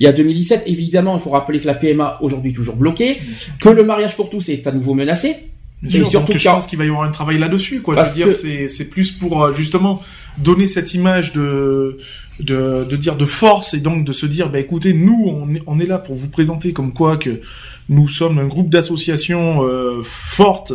Il 0.00 0.04
y 0.04 0.06
a 0.06 0.12
2017, 0.12 0.62
évidemment, 0.66 1.16
il 1.16 1.20
faut 1.20 1.30
rappeler 1.30 1.60
que 1.60 1.66
la 1.66 1.74
PMA 1.74 2.18
aujourd'hui 2.22 2.54
toujours 2.54 2.76
bloquée, 2.76 3.18
que 3.60 3.68
le 3.68 3.84
mariage 3.84 4.16
pour 4.16 4.30
tous 4.30 4.48
est 4.48 4.66
à 4.66 4.72
nouveau 4.72 4.94
menacé. 4.94 5.51
Et 5.84 6.04
surtout, 6.04 6.38
je 6.38 6.48
pense 6.48 6.66
qu'il 6.66 6.78
va 6.78 6.84
y 6.84 6.88
avoir 6.88 7.02
un 7.02 7.10
travail 7.10 7.38
là-dessus. 7.38 7.80
Quoi. 7.80 7.96
je 7.96 8.08
veux 8.08 8.14
dire, 8.14 8.30
c'est 8.30 8.68
c'est 8.68 8.88
plus 8.88 9.10
pour 9.10 9.42
euh, 9.42 9.52
justement 9.52 10.00
donner 10.38 10.66
cette 10.66 10.94
image 10.94 11.32
de 11.32 11.98
de, 12.40 12.88
de 12.88 12.96
dire 12.96 13.16
de 13.16 13.24
force 13.24 13.74
et 13.74 13.80
donc 13.80 14.04
de 14.04 14.12
se 14.12 14.26
dire 14.26 14.48
bah 14.48 14.58
écoutez 14.58 14.94
nous 14.94 15.24
on 15.26 15.54
est, 15.54 15.62
on 15.66 15.78
est 15.78 15.86
là 15.86 15.98
pour 15.98 16.14
vous 16.14 16.28
présenter 16.28 16.72
comme 16.72 16.92
quoi 16.92 17.18
que 17.18 17.40
nous 17.88 18.08
sommes 18.08 18.38
un 18.38 18.46
groupe 18.46 18.70
d'associations 18.70 19.62
euh, 19.64 20.00
fortes 20.02 20.72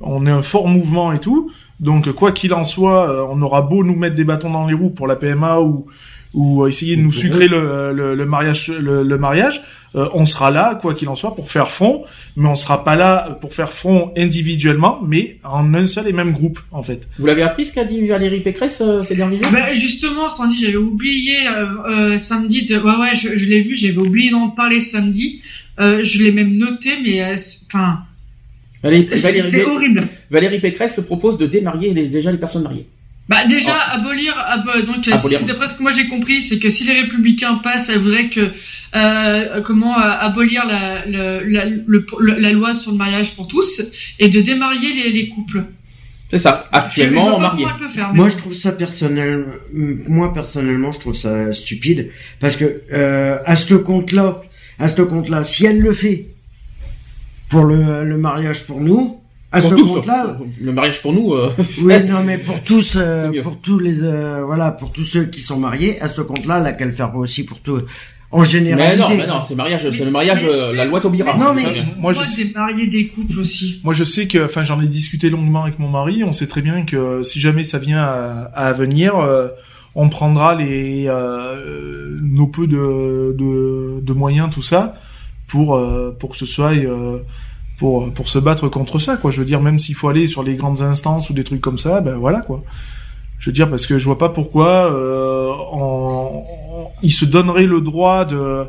on 0.00 0.26
est 0.26 0.30
un 0.30 0.42
fort 0.42 0.68
mouvement 0.68 1.12
et 1.12 1.18
tout 1.18 1.50
donc 1.80 2.12
quoi 2.12 2.30
qu'il 2.30 2.54
en 2.54 2.64
soit 2.64 3.10
euh, 3.10 3.26
on 3.28 3.42
aura 3.42 3.62
beau 3.62 3.82
nous 3.82 3.96
mettre 3.96 4.14
des 4.14 4.24
bâtons 4.24 4.50
dans 4.50 4.66
les 4.66 4.74
roues 4.74 4.90
pour 4.90 5.08
la 5.08 5.16
PMA 5.16 5.60
ou 5.60 5.86
ou 6.34 6.66
essayer 6.66 6.96
de 6.96 7.02
nous 7.02 7.12
sucrer 7.12 7.48
le, 7.48 7.92
le, 7.92 8.26
mariage 8.26 8.68
le, 8.68 9.18
mariage 9.18 9.62
euh, 9.94 10.08
on 10.14 10.24
sera 10.24 10.50
là 10.50 10.78
quoi 10.80 10.94
qu'il 10.94 11.08
en 11.08 11.14
soit 11.14 11.34
pour 11.34 11.50
faire 11.50 11.70
front 11.70 12.04
mais 12.36 12.48
on 12.48 12.54
sera 12.54 12.84
pas 12.84 12.96
là 12.96 13.36
pour 13.40 13.52
faire 13.52 13.70
front 13.70 14.12
individuellement 14.16 15.00
mais 15.06 15.38
en 15.44 15.74
un 15.74 15.86
seul 15.86 16.08
et 16.08 16.12
même 16.12 16.32
groupe 16.32 16.58
en 16.70 16.82
fait. 16.82 17.06
Vous 17.18 17.26
l'avez 17.26 17.42
appris 17.42 17.66
ce 17.66 17.74
qu'a 17.74 17.84
dit 17.84 18.06
Valérie 18.06 18.40
Pécresse 18.40 18.80
euh, 18.80 19.02
ces 19.02 19.14
derniers 19.14 19.36
jours? 19.36 19.50
Bah, 19.52 19.72
justement 19.72 20.30
Sandy 20.30 20.56
j'avais 20.64 20.76
oublié 20.76 21.34
euh, 21.48 22.16
samedi 22.16 22.64
de... 22.64 22.76
ouais 22.76 22.96
ouais 23.00 23.14
je, 23.14 23.36
je 23.36 23.48
l'ai 23.48 23.60
vu 23.60 23.76
j'avais 23.76 23.98
oublié 23.98 24.30
d'en 24.30 24.48
parler 24.50 24.80
samedi. 24.80 25.42
Je 25.78 26.22
l'ai 26.22 26.32
même 26.32 26.56
noté 26.56 26.90
mais 27.02 27.34
enfin 27.66 27.98
Valérie, 28.82 29.08
c'est 29.44 29.64
horrible. 29.64 30.02
Valérie 30.30 30.60
Pécresse 30.60 30.96
se 30.96 31.00
propose 31.00 31.38
de 31.38 31.46
démarier 31.46 31.92
les, 31.92 32.08
déjà 32.08 32.32
les 32.32 32.38
personnes 32.38 32.64
mariées 32.64 32.86
Bah 33.28 33.46
déjà 33.46 33.74
abolir, 33.92 34.34
abo- 34.36 34.82
donc 34.84 35.06
euh, 35.08 35.12
Abolir. 35.14 35.38
si- 35.38 35.44
d'après 35.44 35.68
ce 35.68 35.74
que 35.74 35.82
moi 35.82 35.92
j'ai 35.92 36.08
compris, 36.08 36.42
c'est 36.42 36.58
que 36.58 36.68
si 36.68 36.84
les 36.84 36.92
républicains 37.00 37.54
passent, 37.56 37.86
ça 37.86 37.96
voudrait 37.96 38.28
que 38.28 38.50
euh, 38.96 39.62
comment 39.62 39.96
euh, 39.98 40.02
abolir 40.02 40.66
la, 40.66 41.06
la, 41.06 41.40
le- 41.40 41.84
le- 42.18 42.34
la 42.38 42.52
loi 42.52 42.74
sur 42.74 42.90
le 42.92 42.98
mariage 42.98 43.34
pour 43.36 43.46
tous 43.48 43.80
et 44.18 44.28
de 44.28 44.40
démarier 44.40 44.92
les, 44.92 45.10
les 45.12 45.28
couples. 45.28 45.64
C'est 46.30 46.38
ça. 46.38 46.68
Actuellement 46.72 47.32
pas 47.36 47.38
marié. 47.42 47.64
comment 47.64 47.76
elle 47.80 47.86
peut 47.86 47.92
faire, 47.94 48.10
mais 48.12 48.16
Moi, 48.18 48.28
je 48.28 48.36
trouve 48.38 48.54
ça 48.54 48.72
personnel. 48.72 49.46
Moi, 49.72 50.32
personnellement, 50.34 50.92
je 50.92 50.98
trouve 50.98 51.14
ça 51.14 51.52
stupide 51.52 52.10
parce 52.40 52.56
que 52.56 52.82
euh, 52.92 53.38
à 53.46 53.54
ce 53.56 53.74
compte-là, 53.74 54.40
à 54.78 54.88
ce 54.88 55.00
compte-là, 55.02 55.44
si 55.44 55.64
elle 55.66 55.78
le 55.80 55.92
fait 55.92 56.26
pour 57.48 57.64
le, 57.64 58.04
le 58.04 58.16
mariage 58.16 58.64
pour 58.66 58.80
nous, 58.80 59.20
à 59.52 59.60
Pour 59.60 59.70
ce 59.70 59.74
tous. 59.76 59.94
compte-là, 59.96 60.38
Le 60.60 60.72
mariage 60.72 61.02
pour 61.02 61.12
nous. 61.12 61.34
euh, 61.34 61.50
oui, 61.82 61.94
non, 62.08 62.22
mais 62.24 62.38
pour 62.38 62.60
tous, 62.62 62.96
euh, 62.96 63.30
pour 63.42 63.58
tous 63.58 63.78
les, 63.78 64.02
euh, 64.02 64.42
voilà, 64.44 64.70
pour 64.72 64.90
tous 64.92 65.04
ceux 65.04 65.24
qui 65.26 65.40
sont 65.42 65.58
mariés, 65.58 66.00
à 66.00 66.08
ce 66.08 66.22
compte-là, 66.22 66.58
là, 66.60 66.72
qu'elle 66.72 66.92
faire 66.92 67.14
aussi 67.16 67.44
pour 67.44 67.58
tout, 67.60 67.78
en 68.30 68.44
général. 68.44 68.96
Mais 68.96 68.96
non, 68.96 69.08
mais 69.16 69.26
non, 69.26 69.40
c'est 69.46 69.54
mariage, 69.54 69.88
c'est 69.90 70.04
le 70.06 70.10
mariage, 70.10 70.42
Mais- 70.44 70.50
euh, 70.52 70.72
la 70.74 70.84
loi 70.86 71.00
Taubira. 71.00 71.36
Non, 71.36 71.52
mais-. 71.54 71.64
Moi, 71.98 72.12
je 72.14 72.22
sais- 72.24 72.44
des 72.46 72.52
mariés 72.54 72.86
des 72.86 73.06
couples 73.08 73.38
aussi. 73.38 73.80
Moi, 73.84 73.92
je 73.92 74.04
sais 74.04 74.26
que, 74.26 74.44
enfin, 74.46 74.64
j'en 74.64 74.80
ai 74.80 74.86
discuté 74.86 75.28
longuement 75.28 75.64
avec 75.64 75.78
mon 75.78 75.88
mari. 75.88 76.24
On 76.24 76.32
sait 76.32 76.46
très 76.46 76.62
bien 76.62 76.84
que 76.86 77.22
si 77.22 77.38
jamais 77.40 77.62
ça 77.64 77.78
vient 77.78 78.02
à, 78.02 78.50
à 78.54 78.72
venir, 78.72 79.16
euh, 79.18 79.48
on 79.94 80.08
prendra 80.08 80.54
les 80.54 81.04
euh, 81.08 82.16
nos 82.22 82.46
peu 82.46 82.66
de, 82.66 83.36
de, 83.38 84.00
de 84.00 84.12
moyens, 84.14 84.48
tout 84.50 84.62
ça, 84.62 84.94
pour 85.48 85.76
euh, 85.76 86.16
pour 86.18 86.30
que 86.30 86.36
ce 86.38 86.46
soit 86.46 86.72
euh, 86.72 87.18
pour 87.82 88.28
se 88.28 88.38
battre 88.38 88.68
contre 88.68 88.98
ça, 88.98 89.16
quoi. 89.16 89.30
Je 89.30 89.38
veux 89.38 89.44
dire, 89.44 89.60
même 89.60 89.78
s'il 89.78 89.94
faut 89.94 90.08
aller 90.08 90.26
sur 90.26 90.42
les 90.42 90.54
grandes 90.54 90.82
instances 90.82 91.30
ou 91.30 91.32
des 91.32 91.44
trucs 91.44 91.60
comme 91.60 91.78
ça, 91.78 92.00
ben 92.00 92.16
voilà, 92.16 92.40
quoi. 92.40 92.62
Je 93.38 93.50
veux 93.50 93.54
dire 93.54 93.68
parce 93.68 93.86
que 93.86 93.98
je 93.98 94.04
vois 94.04 94.18
pas 94.18 94.28
pourquoi 94.28 94.92
euh, 94.92 95.52
on, 95.72 96.44
se 97.08 97.24
donnerait 97.24 97.66
le 97.66 97.80
droit 97.80 98.24
de 98.24 98.66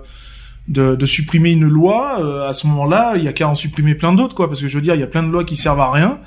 de, 0.67 0.95
de 0.95 1.05
supprimer 1.05 1.51
une 1.51 1.67
loi, 1.67 2.19
euh, 2.19 2.49
à 2.49 2.53
ce 2.53 2.65
moment-là, 2.67 3.15
il 3.17 3.23
y 3.23 3.27
a 3.27 3.33
qu'à 3.33 3.49
en 3.49 3.53
supprimer 3.53 3.95
plein 3.95 4.13
d'autres, 4.13 4.33
quoi. 4.33 4.47
Parce 4.47 4.61
que 4.61 4.67
je 4.67 4.75
veux 4.75 4.81
dire, 4.81 4.95
il 4.95 5.01
y 5.01 5.03
a 5.03 5.07
plein 5.07 5.21
de 5.21 5.27
lois 5.27 5.43
qui 5.43 5.57
servent 5.57 5.81
à 5.81 5.91
rien 5.91 6.19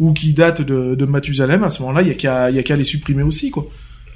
ou 0.00 0.12
qui 0.14 0.32
datent 0.32 0.62
de, 0.62 0.94
de 0.94 1.04
Mathusalem. 1.04 1.62
À 1.62 1.68
ce 1.68 1.82
moment-là, 1.82 2.02
il 2.02 2.08
y 2.08 2.10
a 2.10 2.14
qu'à 2.14 2.50
il 2.50 2.56
y 2.56 2.58
a 2.58 2.62
qu'à 2.62 2.74
les 2.74 2.84
supprimer 2.84 3.22
aussi, 3.22 3.50
quoi. 3.50 3.66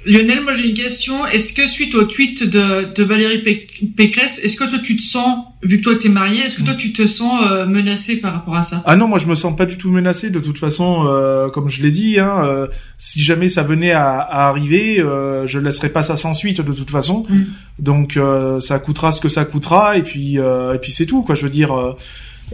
Lionel, 0.07 0.41
moi 0.41 0.53
j'ai 0.53 0.69
une 0.69 0.73
question. 0.73 1.27
Est-ce 1.27 1.51
que 1.51 1.67
suite 1.67 1.93
au 1.93 2.05
tweet 2.05 2.49
de, 2.49 2.93
de 2.93 3.03
Valérie 3.03 3.39
Péc- 3.39 3.93
Pécresse, 3.95 4.39
est-ce 4.41 4.55
que 4.55 4.63
toi 4.63 4.79
tu 4.81 4.95
te 4.95 5.01
sens, 5.01 5.45
vu 5.61 5.79
que 5.79 5.83
toi 5.83 5.95
t'es 5.99 6.07
marié, 6.07 6.43
est-ce 6.45 6.57
que 6.57 6.63
toi 6.63 6.75
tu 6.75 6.93
te 6.93 7.05
sens 7.05 7.43
euh, 7.51 7.65
menacé 7.65 8.15
par 8.21 8.33
rapport 8.33 8.55
à 8.55 8.61
ça? 8.61 8.81
Ah 8.85 8.95
non, 8.95 9.07
moi 9.07 9.19
je 9.19 9.27
me 9.27 9.35
sens 9.35 9.55
pas 9.55 9.65
du 9.65 9.77
tout 9.77 9.91
menacé. 9.91 10.29
De 10.29 10.39
toute 10.39 10.57
façon, 10.59 11.05
euh, 11.07 11.49
comme 11.49 11.67
je 11.69 11.83
l'ai 11.83 11.91
dit, 11.91 12.19
hein, 12.19 12.41
euh, 12.43 12.67
si 12.97 13.21
jamais 13.21 13.49
ça 13.49 13.63
venait 13.63 13.91
à, 13.91 14.17
à 14.19 14.47
arriver, 14.47 15.03
je 15.45 15.59
laisserai 15.59 15.89
pas 15.89 16.03
ça 16.03 16.15
sans 16.15 16.33
suite 16.33 16.61
de 16.61 16.73
toute 16.73 16.89
façon. 16.89 17.25
Mm. 17.29 17.41
Donc 17.79 18.19
ça 18.59 18.79
coûtera 18.79 19.11
ce 19.11 19.19
que 19.19 19.29
ça 19.29 19.43
coûtera 19.45 19.97
et 19.97 20.03
puis 20.03 20.35
et 20.37 20.77
puis 20.81 20.91
c'est 20.93 21.05
tout 21.05 21.21
quoi. 21.21 21.35
Je 21.35 21.43
veux 21.43 21.49
dire, 21.49 21.95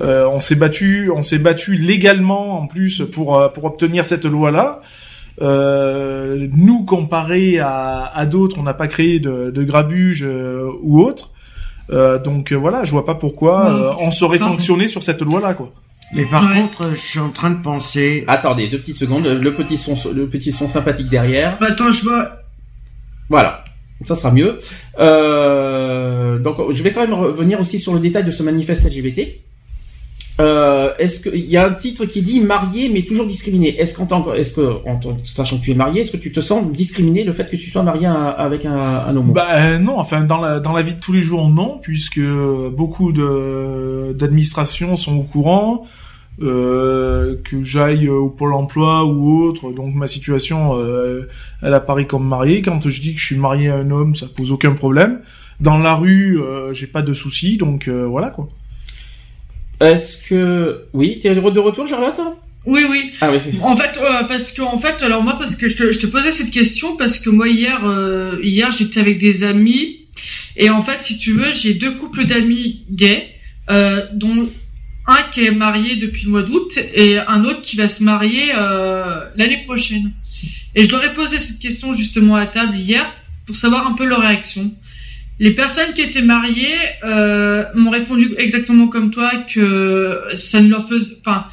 on 0.01 0.39
s'est 0.39 0.55
battu, 0.55 1.11
on 1.15 1.21
s'est 1.21 1.37
battu 1.37 1.75
légalement 1.75 2.61
en 2.61 2.67
plus 2.67 3.03
pour 3.11 3.51
pour 3.53 3.65
obtenir 3.65 4.05
cette 4.05 4.25
loi 4.25 4.49
là. 4.51 4.81
Euh, 5.41 6.47
nous 6.55 6.83
comparé 6.85 7.59
à, 7.59 8.05
à 8.13 8.25
d'autres, 8.25 8.57
on 8.59 8.63
n'a 8.63 8.73
pas 8.75 8.87
créé 8.87 9.19
de, 9.19 9.49
de 9.51 9.63
grabuge 9.63 10.23
euh, 10.23 10.69
ou 10.81 11.01
autre. 11.01 11.31
Euh, 11.89 12.17
donc 12.19 12.51
euh, 12.51 12.55
voilà, 12.55 12.83
je 12.83 12.91
vois 12.91 13.05
pas 13.05 13.15
pourquoi 13.15 13.65
euh, 13.69 13.93
on 13.99 14.11
serait 14.11 14.37
sanctionné 14.37 14.87
sur 14.87 15.03
cette 15.03 15.21
loi 15.21 15.41
là 15.41 15.53
quoi. 15.53 15.71
Mais 16.15 16.23
par 16.29 16.43
Ouais. 16.47 16.53
contre, 16.61 16.89
je 16.91 16.99
suis 16.99 17.19
en 17.19 17.29
train 17.31 17.49
de 17.49 17.63
penser. 17.63 18.23
Attendez, 18.27 18.67
deux 18.69 18.79
petites 18.79 18.97
secondes. 18.97 19.25
Le 19.25 19.53
petit 19.55 19.77
son, 19.77 19.95
le 20.13 20.27
petit 20.27 20.51
son 20.51 20.67
sympathique 20.67 21.07
derrière. 21.09 21.57
Bah, 21.59 21.67
Attends, 21.71 21.91
je 21.91 22.03
vois. 22.03 22.29
Voilà. 23.29 23.63
Ça 24.05 24.15
sera 24.15 24.31
mieux. 24.31 24.59
Euh, 24.99 26.37
donc, 26.39 26.57
je 26.71 26.83
vais 26.83 26.91
quand 26.91 27.01
même 27.01 27.13
revenir 27.13 27.59
aussi 27.59 27.79
sur 27.79 27.93
le 27.93 27.99
détail 27.99 28.23
de 28.25 28.31
ce 28.31 28.43
manifeste 28.43 28.83
LGBT. 28.85 29.21
Euh, 30.39 30.93
est-ce 30.97 31.19
qu'il 31.19 31.45
y 31.45 31.57
a 31.57 31.67
un 31.67 31.73
titre 31.73 32.05
qui 32.05 32.23
dit 32.23 32.39
marié 32.39 32.89
mais 32.89 33.03
toujours 33.03 33.27
discriminé 33.27 33.79
Est-ce 33.79 33.93
qu'en 33.95 34.07
tant 34.07 34.23
que, 34.23 34.35
est-ce 34.35 34.53
que, 34.53 34.77
en 34.87 34.99
sachant 35.23 35.57
que 35.57 35.63
tu 35.63 35.71
es 35.71 35.75
marié, 35.75 36.01
est-ce 36.01 36.11
que 36.11 36.17
tu 36.17 36.31
te 36.31 36.39
sens 36.39 36.65
discriminé 36.71 37.23
le 37.23 37.31
fait 37.33 37.47
que 37.49 37.55
tu 37.55 37.69
sois 37.69 37.83
marié 37.83 38.07
avec 38.07 38.65
un, 38.65 38.75
un 38.75 39.15
homo? 39.15 39.31
Bah 39.31 39.47
euh, 39.51 39.77
non, 39.77 39.99
enfin 39.99 40.21
dans 40.21 40.41
la 40.41 40.59
dans 40.59 40.73
la 40.73 40.81
vie 40.81 40.95
de 40.95 40.99
tous 40.99 41.13
les 41.13 41.21
jours 41.21 41.49
non, 41.49 41.77
puisque 41.81 42.21
beaucoup 42.71 43.11
de 43.11 44.15
d'administrations 44.17 44.97
sont 44.97 45.17
au 45.17 45.23
courant 45.23 45.85
euh, 46.41 47.35
que 47.43 47.63
j'aille 47.63 48.09
au 48.09 48.29
pôle 48.29 48.53
emploi 48.53 49.05
ou 49.05 49.43
autre, 49.43 49.71
donc 49.71 49.93
ma 49.93 50.07
situation 50.07 50.71
euh, 50.73 51.29
elle 51.61 51.73
apparaît 51.73 52.07
comme 52.07 52.27
marié. 52.27 52.61
Quand 52.61 52.81
je 52.81 53.01
dis 53.01 53.13
que 53.13 53.19
je 53.19 53.25
suis 53.25 53.37
marié 53.37 53.69
à 53.69 53.75
un 53.75 53.91
homme, 53.91 54.15
ça 54.15 54.25
pose 54.35 54.51
aucun 54.51 54.73
problème. 54.73 55.21
Dans 55.59 55.77
la 55.77 55.93
rue, 55.93 56.41
euh, 56.41 56.73
j'ai 56.73 56.87
pas 56.87 57.03
de 57.03 57.13
soucis, 57.13 57.57
donc 57.57 57.87
euh, 57.87 58.05
voilà 58.05 58.31
quoi. 58.31 58.49
Est-ce 59.83 60.17
que 60.17 60.85
oui, 60.93 61.19
t'es 61.19 61.35
de 61.35 61.59
retour, 61.59 61.87
Charlotte? 61.87 62.19
Oui, 62.65 62.85
oui. 62.89 63.11
Ah 63.19 63.29
oui. 63.31 63.39
En 63.61 63.75
fait, 63.75 63.99
euh, 63.99 64.23
parce 64.23 64.53
que 64.53 64.61
en 64.61 64.77
fait, 64.77 65.03
alors 65.03 65.21
moi, 65.21 65.35
parce 65.37 65.55
que 65.55 65.67
je 65.67 65.75
te, 65.75 65.91
je 65.91 65.99
te 65.99 66.07
posais 66.07 66.31
cette 66.31 66.51
question 66.51 66.95
parce 66.95 67.19
que 67.19 67.29
moi 67.29 67.49
hier, 67.49 67.83
euh, 67.83 68.37
hier, 68.41 68.71
j'étais 68.71 69.01
avec 69.01 69.17
des 69.17 69.43
amis 69.43 69.99
et 70.55 70.69
en 70.69 70.81
fait, 70.81 71.03
si 71.03 71.17
tu 71.17 71.33
veux, 71.33 71.51
j'ai 71.51 71.73
deux 71.73 71.95
couples 71.95 72.25
d'amis 72.25 72.83
gays, 72.89 73.27
euh, 73.69 74.05
dont 74.13 74.47
un 75.07 75.21
qui 75.31 75.43
est 75.43 75.51
marié 75.51 75.97
depuis 75.97 76.25
le 76.25 76.31
mois 76.31 76.43
d'août 76.43 76.79
et 76.93 77.17
un 77.17 77.43
autre 77.43 77.61
qui 77.61 77.75
va 77.75 77.89
se 77.89 78.03
marier 78.03 78.53
l'année 79.35 79.63
prochaine. 79.65 80.13
Et 80.75 80.85
je 80.85 80.91
leur 80.91 81.03
ai 81.03 81.13
posé 81.13 81.39
cette 81.39 81.59
question 81.59 81.93
justement 81.93 82.37
à 82.37 82.45
table 82.45 82.77
hier 82.77 83.05
pour 83.45 83.57
savoir 83.57 83.85
un 83.85 83.93
peu 83.93 84.05
leur 84.05 84.21
réaction. 84.21 84.71
Les 85.39 85.51
personnes 85.51 85.93
qui 85.93 86.01
étaient 86.01 86.21
mariées 86.21 86.75
euh, 87.03 87.63
m'ont 87.75 87.89
répondu 87.89 88.33
exactement 88.37 88.87
comme 88.87 89.09
toi 89.11 89.31
que 89.51 90.21
ça 90.33 90.61
ne 90.61 90.69
leur 90.69 90.87
faisait, 90.87 91.15
enfin, 91.21 91.47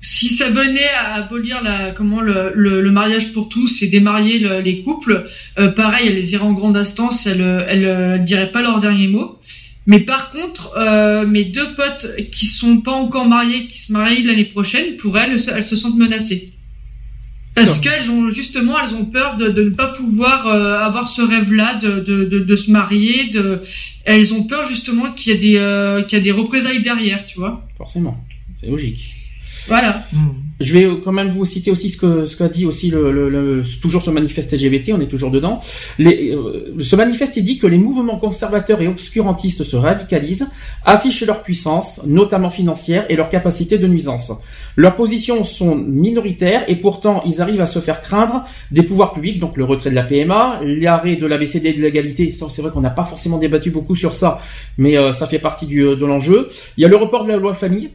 si 0.00 0.28
ça 0.28 0.48
venait 0.48 0.88
à 0.88 1.14
abolir 1.14 1.62
le, 1.62 2.90
mariage 2.90 3.32
pour 3.32 3.48
tous 3.48 3.82
et 3.82 3.86
démarier 3.88 4.38
le- 4.40 4.60
les 4.60 4.80
couples, 4.80 5.28
euh, 5.58 5.68
pareil, 5.68 6.08
elles 6.08 6.14
les 6.16 6.32
iraient 6.32 6.44
en 6.44 6.52
grande 6.54 6.76
instance, 6.76 7.26
elles, 7.26 7.40
euh, 7.40 7.64
elles 7.68 7.84
euh, 7.84 8.18
diraient 8.18 8.50
pas 8.50 8.62
leur 8.62 8.80
dernier 8.80 9.06
mot. 9.08 9.38
Mais 9.86 10.00
par 10.00 10.30
contre, 10.30 10.72
euh, 10.76 11.26
mes 11.26 11.44
deux 11.44 11.74
potes 11.74 12.06
qui 12.30 12.46
sont 12.46 12.78
pas 12.80 12.92
encore 12.92 13.26
mariés, 13.26 13.66
qui 13.66 13.78
se 13.78 13.92
marient 13.92 14.22
l'année 14.22 14.44
prochaine, 14.44 14.96
pour 14.96 15.18
elles, 15.18 15.36
elles 15.54 15.64
se 15.64 15.76
sentent 15.76 15.96
menacées. 15.98 16.52
Parce 17.54 17.78
qu'elles 17.80 18.10
ont 18.10 18.30
justement, 18.30 18.80
elles 18.80 18.94
ont 18.94 19.04
peur 19.04 19.36
de, 19.36 19.48
de 19.50 19.64
ne 19.64 19.70
pas 19.70 19.88
pouvoir 19.88 20.46
euh, 20.46 20.78
avoir 20.80 21.06
ce 21.06 21.20
rêve-là 21.20 21.74
de, 21.74 22.00
de, 22.00 22.24
de, 22.24 22.38
de 22.38 22.56
se 22.56 22.70
marier. 22.70 23.28
De, 23.28 23.60
elles 24.04 24.32
ont 24.32 24.44
peur 24.44 24.66
justement 24.66 25.12
qu'il 25.12 25.32
y 25.32 25.36
a 25.36 25.38
des 25.38 25.56
euh, 25.56 26.02
qu'il 26.02 26.18
y 26.18 26.20
a 26.20 26.24
des 26.24 26.32
représailles 26.32 26.82
derrière, 26.82 27.26
tu 27.26 27.38
vois? 27.38 27.66
Forcément, 27.76 28.24
c'est 28.60 28.68
logique. 28.68 29.14
Voilà. 29.68 30.06
Hmm. 30.12 30.30
Je 30.60 30.72
vais 30.74 30.88
quand 31.02 31.10
même 31.12 31.30
vous 31.30 31.44
citer 31.44 31.70
aussi 31.72 31.90
ce 31.90 31.96
que 31.96 32.24
ce 32.24 32.36
qu'a 32.36 32.48
dit 32.48 32.66
aussi 32.66 32.88
le, 32.90 33.10
le, 33.10 33.28
le- 33.28 33.62
toujours 33.80 34.00
ce 34.02 34.10
manifeste 34.10 34.52
LGBT, 34.52 34.92
on 34.94 35.00
est 35.00 35.08
toujours 35.08 35.30
dedans. 35.32 35.58
Euh, 35.98 36.72
ce 36.80 36.94
manifeste 36.94 37.38
dit 37.40 37.58
que 37.58 37.66
les 37.66 37.78
mouvements 37.78 38.16
conservateurs 38.18 38.80
et 38.80 38.86
obscurantistes 38.86 39.64
se 39.64 39.74
radicalisent, 39.76 40.46
affichent 40.84 41.24
leur 41.26 41.42
puissance, 41.42 42.00
notamment 42.06 42.50
financière, 42.50 43.06
et 43.08 43.16
leur 43.16 43.28
capacité 43.28 43.76
de 43.78 43.88
nuisance. 43.88 44.30
Leurs 44.76 44.94
positions 44.94 45.42
sont 45.42 45.74
minoritaires 45.74 46.62
et 46.68 46.76
pourtant 46.76 47.22
ils 47.26 47.42
arrivent 47.42 47.60
à 47.60 47.66
se 47.66 47.80
faire 47.80 48.00
craindre 48.00 48.44
des 48.70 48.82
pouvoirs 48.84 49.12
publics, 49.12 49.40
donc 49.40 49.56
le 49.56 49.64
retrait 49.64 49.90
de 49.90 49.94
la 49.96 50.04
PMA, 50.04 50.60
l'arrêt 50.62 51.16
de 51.16 51.26
l'ABCD 51.26 51.72
de 51.72 51.80
l'égalité. 51.82 52.30
C'est 52.30 52.62
vrai 52.62 52.70
qu'on 52.70 52.80
n'a 52.82 52.90
pas 52.90 53.04
forcément 53.04 53.38
débattu 53.38 53.70
beaucoup 53.70 53.96
sur 53.96 54.14
ça, 54.14 54.38
mais 54.78 54.96
euh, 54.96 55.12
ça 55.12 55.26
fait 55.26 55.38
partie 55.40 55.66
du, 55.66 55.82
de 55.82 56.06
l'enjeu. 56.06 56.46
Il 56.76 56.82
y 56.82 56.84
a 56.84 56.88
le 56.88 56.96
report 56.96 57.24
de 57.24 57.30
la 57.30 57.36
loi 57.36 57.54
famille. 57.54 57.90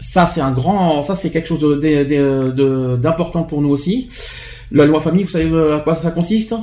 Ça, 0.00 0.26
c'est 0.26 0.40
un 0.40 0.50
grand, 0.52 1.02
ça, 1.02 1.14
c'est 1.14 1.30
quelque 1.30 1.46
chose 1.48 1.60
de- 1.60 2.96
d'important 2.96 3.42
pour 3.44 3.60
nous 3.62 3.68
aussi. 3.70 4.08
La 4.72 4.84
loi 4.86 5.00
famille, 5.00 5.24
vous 5.24 5.30
savez 5.30 5.50
euh, 5.50 5.76
à 5.76 5.80
quoi 5.80 5.94
ça 5.94 6.10
consiste? 6.10 6.54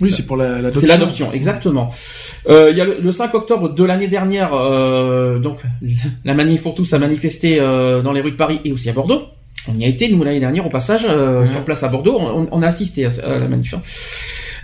Oui, 0.00 0.12
c'est 0.12 0.26
pour 0.26 0.36
la, 0.36 0.56
l'adoption. 0.56 0.80
C'est 0.80 0.86
l'adoption, 0.86 1.32
exactement. 1.32 1.88
Euh, 2.50 2.68
il 2.70 2.76
y 2.76 2.80
a 2.82 2.84
le, 2.84 2.98
le 3.00 3.10
5 3.10 3.32
octobre 3.34 3.70
de 3.72 3.82
l'année 3.84 4.08
dernière, 4.08 4.50
euh, 4.52 5.38
donc 5.38 5.60
la 6.24 6.34
manif 6.34 6.62
pour 6.62 6.74
tous 6.74 6.92
a 6.92 6.98
manifesté 6.98 7.58
euh, 7.60 8.02
dans 8.02 8.12
les 8.12 8.20
rues 8.20 8.32
de 8.32 8.36
Paris 8.36 8.60
et 8.64 8.72
aussi 8.72 8.90
à 8.90 8.92
Bordeaux. 8.92 9.22
On 9.68 9.76
y 9.78 9.84
a 9.84 9.88
été 9.88 10.08
nous 10.10 10.22
l'année 10.22 10.38
dernière 10.40 10.66
au 10.66 10.70
passage 10.70 11.06
Ouais. 11.06 11.46
sur 11.46 11.64
place 11.64 11.82
à 11.82 11.88
Bordeaux. 11.88 12.18
On, 12.20 12.46
on 12.52 12.62
a 12.62 12.66
assisté 12.66 13.06
à, 13.06 13.08
à 13.24 13.38
la 13.38 13.48
manif. 13.48 13.74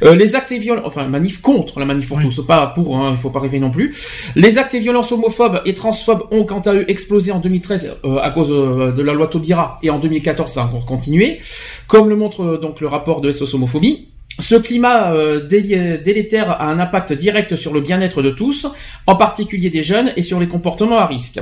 Euh, 0.02 0.14
les 0.14 0.34
actes 0.34 0.52
et 0.52 0.58
violences, 0.58 0.84
enfin 0.86 1.06
manif 1.06 1.40
contre 1.40 1.78
la 1.78 1.84
manif 1.86 2.08
pour 2.08 2.16
Oui. 2.18 2.24
tous, 2.24 2.44
pas 2.44 2.66
pour, 2.68 2.96
hein, 2.96 3.10
il 3.12 3.18
faut 3.18 3.30
pas 3.30 3.40
rêver 3.40 3.60
non 3.60 3.70
plus. 3.70 3.94
Les 4.34 4.58
actes 4.58 4.74
et 4.74 4.80
violences 4.80 5.12
homophobes 5.12 5.60
et 5.64 5.74
transphobes 5.74 6.24
ont 6.30 6.44
quant 6.44 6.60
à 6.60 6.74
eux 6.74 6.84
explosé 6.90 7.30
en 7.32 7.38
2013 7.38 7.96
euh, 8.04 8.18
à 8.18 8.30
cause 8.30 8.50
euh, 8.50 8.92
de 8.92 9.02
la 9.02 9.12
loi 9.12 9.28
Taubira 9.28 9.78
et 9.82 9.90
en 9.90 9.98
2014 9.98 10.50
ça 10.50 10.62
a 10.62 10.64
encore 10.64 10.86
continué, 10.86 11.38
comme 11.86 12.08
le 12.08 12.16
montre 12.16 12.42
euh, 12.42 12.58
donc 12.58 12.80
le 12.80 12.88
rapport 12.88 13.20
de 13.20 13.30
SOS 13.30 13.54
Homophobie. 13.54 14.08
Ce 14.38 14.54
climat 14.54 15.12
euh, 15.12 15.46
délétère 15.46 16.50
a 16.50 16.64
un 16.66 16.78
impact 16.78 17.12
direct 17.12 17.54
sur 17.54 17.72
le 17.72 17.80
bien-être 17.80 18.22
de 18.22 18.30
tous, 18.30 18.66
en 19.06 19.14
particulier 19.14 19.68
des 19.68 19.82
jeunes, 19.82 20.12
et 20.16 20.22
sur 20.22 20.40
les 20.40 20.48
comportements 20.48 20.98
à 20.98 21.06
risque. 21.06 21.38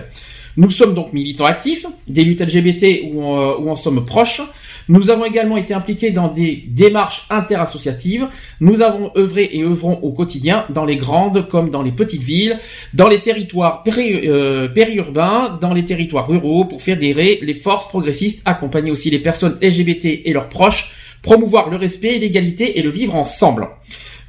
Nous 0.56 0.70
sommes 0.70 0.94
donc 0.94 1.12
militants 1.12 1.44
actifs, 1.44 1.86
des 2.08 2.24
luttes 2.24 2.40
LGBT 2.40 3.04
où, 3.12 3.22
euh, 3.36 3.56
où 3.60 3.70
en 3.70 3.76
sommes 3.76 4.04
proches. 4.04 4.42
Nous 4.88 5.10
avons 5.10 5.24
également 5.24 5.56
été 5.56 5.74
impliqués 5.74 6.10
dans 6.10 6.28
des 6.28 6.64
démarches 6.68 7.26
interassociatives. 7.30 8.28
Nous 8.60 8.82
avons 8.82 9.10
œuvré 9.16 9.48
et 9.52 9.62
œuvrons 9.62 9.98
au 10.02 10.12
quotidien 10.12 10.64
dans 10.70 10.84
les 10.84 10.96
grandes 10.96 11.48
comme 11.48 11.70
dans 11.70 11.82
les 11.82 11.92
petites 11.92 12.22
villes, 12.22 12.58
dans 12.94 13.08
les 13.08 13.20
territoires 13.20 13.84
euh, 13.86 14.68
périurbains, 14.68 15.58
dans 15.60 15.74
les 15.74 15.84
territoires 15.84 16.28
ruraux 16.28 16.64
pour 16.64 16.82
fédérer 16.82 17.38
les 17.42 17.54
forces 17.54 17.88
progressistes, 17.88 18.42
accompagner 18.44 18.90
aussi 18.90 19.10
les 19.10 19.18
personnes 19.18 19.58
LGBT 19.62 20.22
et 20.24 20.32
leurs 20.32 20.48
proches, 20.48 20.92
promouvoir 21.22 21.70
le 21.70 21.76
respect, 21.76 22.18
l'égalité 22.18 22.78
et 22.78 22.82
le 22.82 22.90
vivre 22.90 23.14
ensemble. 23.14 23.68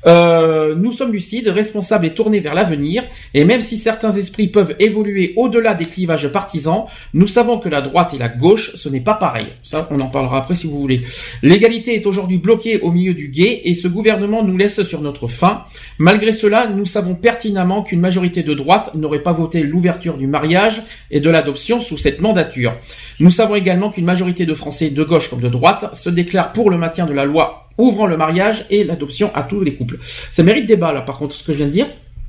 Euh, 0.07 0.75
nous 0.75 0.91
sommes 0.91 1.11
lucides, 1.11 1.47
responsables 1.47 2.05
et 2.05 2.13
tournés 2.13 2.39
vers 2.39 2.53
l'avenir, 2.53 3.03
et 3.33 3.45
même 3.45 3.61
si 3.61 3.77
certains 3.77 4.11
esprits 4.11 4.47
peuvent 4.47 4.75
évoluer 4.79 5.33
au-delà 5.35 5.73
des 5.73 5.85
clivages 5.85 6.27
partisans, 6.29 6.85
nous 7.13 7.27
savons 7.27 7.59
que 7.59 7.69
la 7.69 7.81
droite 7.81 8.13
et 8.13 8.17
la 8.17 8.29
gauche, 8.29 8.75
ce 8.75 8.89
n'est 8.89 9.01
pas 9.01 9.13
pareil. 9.13 9.47
Ça, 9.63 9.87
on 9.91 9.99
en 9.99 10.07
parlera 10.07 10.39
après 10.39 10.55
si 10.55 10.67
vous 10.67 10.79
voulez. 10.79 11.01
L'égalité 11.43 11.95
est 11.95 12.05
aujourd'hui 12.05 12.37
bloquée 12.37 12.79
au 12.81 12.91
milieu 12.91 13.13
du 13.13 13.27
guet, 13.27 13.61
et 13.65 13.73
ce 13.73 13.87
gouvernement 13.87 14.43
nous 14.43 14.57
laisse 14.57 14.83
sur 14.83 15.01
notre 15.01 15.27
faim. 15.27 15.63
Malgré 15.97 16.31
cela, 16.31 16.67
nous 16.67 16.85
savons 16.85 17.15
pertinemment 17.15 17.83
qu'une 17.83 17.99
majorité 17.99 18.43
de 18.43 18.53
droite 18.53 18.95
n'aurait 18.95 19.23
pas 19.23 19.33
voté 19.33 19.63
l'ouverture 19.63 20.17
du 20.17 20.27
mariage 20.27 20.83
et 21.11 21.19
de 21.19 21.29
l'adoption 21.29 21.79
sous 21.79 21.97
cette 21.97 22.21
mandature. 22.21 22.73
Nous 23.19 23.29
savons 23.29 23.55
également 23.55 23.91
qu'une 23.91 24.05
majorité 24.05 24.45
de 24.45 24.53
Français 24.53 24.89
de 24.89 25.03
gauche 25.03 25.29
comme 25.29 25.41
de 25.41 25.49
droite 25.49 25.95
se 25.95 26.09
déclarent 26.09 26.53
pour 26.53 26.69
le 26.69 26.77
maintien 26.77 27.05
de 27.05 27.13
la 27.13 27.25
loi 27.25 27.60
ouvrant 27.77 28.05
le 28.05 28.17
mariage 28.17 28.65
et 28.69 28.83
l'adoption 28.83 29.31
à 29.33 29.43
tous 29.43 29.61
les 29.61 29.75
couples. 29.75 29.97
Ça 30.31 30.43
mérite 30.43 30.65
débat 30.65 30.91
là 30.91 31.01
par 31.01 31.17
contre 31.17 31.35
ce 31.35 31.43
que 31.43 31.53
je 31.53 31.57
viens 31.57 31.67
de 31.67 31.71
dire. 31.71 31.87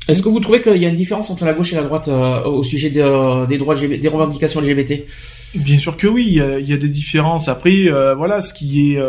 Est-ce 0.09 0.20
que 0.20 0.28
vous 0.28 0.40
trouvez 0.40 0.61
qu'il 0.61 0.78
y 0.78 0.85
a 0.85 0.88
une 0.88 0.96
différence 0.96 1.31
entre 1.31 1.44
la 1.44 1.52
gauche 1.52 1.72
et 1.72 1.76
la 1.76 1.85
droite 1.85 2.09
euh, 2.09 2.42
au 2.44 2.64
sujet 2.64 2.92
euh, 2.96 3.46
des 3.46 3.57
droits 3.57 3.76
des 3.76 4.09
revendications 4.09 4.61
LGBT 4.61 5.05
Bien 5.55 5.78
sûr 5.78 5.96
que 5.96 6.09
oui, 6.09 6.24
il 6.26 6.68
y 6.68 6.72
a, 6.72 6.76
des 6.76 6.88
différences. 6.88 7.48
Après, 7.48 7.87
euh, 7.87 8.14
voilà, 8.14 8.40
ce 8.40 8.55
qui 8.55 8.94
est, 8.94 9.00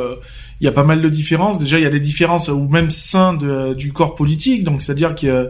il 0.59 0.65
y 0.65 0.67
a 0.67 0.71
pas 0.71 0.83
mal 0.83 1.01
de 1.01 1.07
différences. 1.07 1.57
Déjà, 1.57 1.79
il 1.79 1.83
y 1.83 1.87
a 1.87 1.89
des 1.89 2.01
différences 2.01 2.49
au 2.49 2.67
même 2.67 2.89
sein 2.89 3.33
du 3.33 3.93
corps 3.93 4.13
politique. 4.13 4.65
Donc, 4.65 4.81
c'est-à-dire 4.81 5.15
que, 5.15 5.49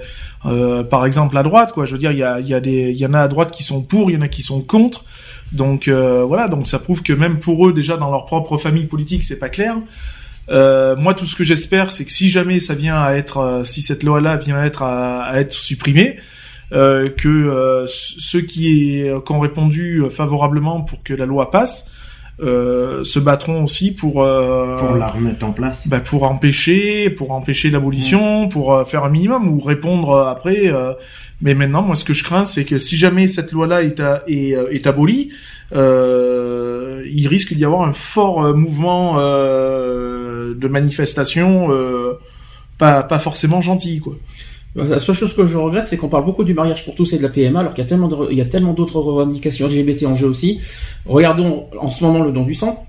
par 0.84 1.08
exemple, 1.08 1.36
à 1.36 1.42
droite, 1.42 1.74
quoi. 1.74 1.86
Je 1.86 1.94
veux 1.94 1.98
dire, 1.98 2.12
il 2.12 2.20
y 2.20 2.24
a, 2.24 2.40
il 2.40 2.48
y 2.48 2.54
a 2.54 2.60
des, 2.60 2.92
il 2.92 2.98
y 2.98 3.08
en 3.08 3.16
a 3.16 3.22
à 3.22 3.28
droite 3.28 3.50
qui 3.50 3.64
sont 3.64 3.82
pour, 3.82 4.12
il 4.12 4.14
y 4.14 4.18
en 4.18 4.22
a 4.22 4.28
qui 4.28 4.44
sont 4.44 4.62
contre. 4.62 5.04
Donc 5.52 5.90
voilà, 5.90 6.48
donc 6.48 6.68
ça 6.68 6.78
prouve 6.78 7.02
que 7.02 7.12
même 7.12 7.40
pour 7.40 7.68
eux, 7.68 7.74
déjà 7.74 7.98
dans 7.98 8.12
leur 8.12 8.26
propre 8.26 8.58
famille 8.58 8.86
politique, 8.86 9.24
c'est 9.24 9.40
pas 9.40 9.50
clair. 9.50 9.78
Euh, 10.50 10.96
moi, 10.96 11.14
tout 11.14 11.26
ce 11.26 11.36
que 11.36 11.44
j'espère, 11.44 11.92
c'est 11.92 12.04
que 12.06 12.12
si 12.12 12.30
jamais 12.30 12.60
ça 12.60 12.74
vient 12.74 13.02
à 13.02 13.14
être, 13.14 13.38
euh, 13.38 13.64
si 13.64 13.82
cette 13.82 14.04
loi-là 14.04 14.38
vient 14.38 14.58
à 14.58 14.66
être 14.66 14.84
à, 14.84 15.24
à 15.24 15.40
être 15.40 15.54
supprimée, 15.54 16.18
euh, 16.74 17.10
que 17.10 17.30
euh, 17.30 17.86
ceux 17.88 18.42
qui, 18.42 19.00
est- 19.02 19.24
qui 19.26 19.32
ont 19.32 19.40
répondu 19.40 20.02
euh, 20.04 20.10
favorablement 20.10 20.82
pour 20.82 21.04
que 21.04 21.14
la 21.14 21.26
loi 21.26 21.52
passe 21.52 21.90
euh, 22.42 23.04
se 23.04 23.20
battront 23.20 23.64
aussi 23.64 23.92
pour 23.94 24.24
euh, 24.24 24.78
Pour 24.80 24.96
la 24.96 25.08
remettre 25.08 25.46
en 25.46 25.52
place. 25.52 25.88
bah, 25.88 26.00
pour 26.00 26.24
empêcher, 26.24 27.12
pour 27.12 27.32
empêcher 27.32 27.70
l'abolition, 27.70 28.48
pour 28.50 28.74
euh, 28.74 28.86
faire 28.86 29.04
un 29.04 29.10
minimum 29.10 29.48
ou 29.48 29.60
répondre 29.60 30.10
euh, 30.12 30.26
après. 30.26 30.62
euh, 30.68 30.94
mais 31.42 31.54
maintenant, 31.54 31.84
moi, 31.84 31.96
ce 31.96 32.04
que 32.06 32.14
je 32.14 32.24
crains, 32.24 32.46
c'est 32.46 32.64
que 32.66 32.78
si 32.80 32.98
jamais 32.98 33.28
cette 33.28 33.52
loi-là 33.52 33.84
est, 33.84 34.00
a- 34.00 34.24
est, 34.28 34.56
euh, 34.56 34.66
est 34.72 34.88
abolie, 34.88 35.30
euh, 35.76 37.04
il 37.12 37.28
risque 37.28 37.54
d'y 37.54 37.66
avoir 37.66 37.84
un 37.88 37.94
fort 37.94 38.44
euh, 38.46 38.54
mouvement 38.54 39.16
euh, 39.20 40.23
de 40.54 40.68
manifestation, 40.68 41.72
euh, 41.72 42.14
pas 42.78 43.04
pas 43.04 43.20
forcément 43.20 43.62
gentil, 43.62 44.00
quoi. 44.00 44.16
La 44.76 44.98
seule 44.98 45.14
chose 45.16 45.34
que 45.36 45.46
je 45.46 45.56
regrette, 45.56 45.86
c'est 45.86 45.98
qu'on 45.98 46.08
parle 46.10 46.26
beaucoup 46.26 46.44
du 46.44 46.56
mariage 46.56 46.84
pour 46.84 46.96
tous 46.96 47.14
et 47.14 47.18
de 47.20 47.24
la 47.24 47.30
PMA, 47.30 47.60
alors 47.60 47.74
qu'il 47.76 47.84
y 47.84 47.86
a 47.86 47.90
tellement 47.90 48.08
de, 48.08 48.18
il 48.32 48.38
y 48.38 48.42
a 48.42 48.46
tellement 48.46 48.74
d'autres 48.74 49.00
revendications 49.00 49.68
LGBT 49.68 50.06
en 50.08 50.16
jeu 50.16 50.28
aussi. 50.28 50.60
Regardons 51.06 51.66
en 51.80 51.92
ce 51.92 52.04
moment 52.04 52.24
le 52.24 52.32
don 52.32 52.42
du 52.44 52.56
sang. 52.56 52.84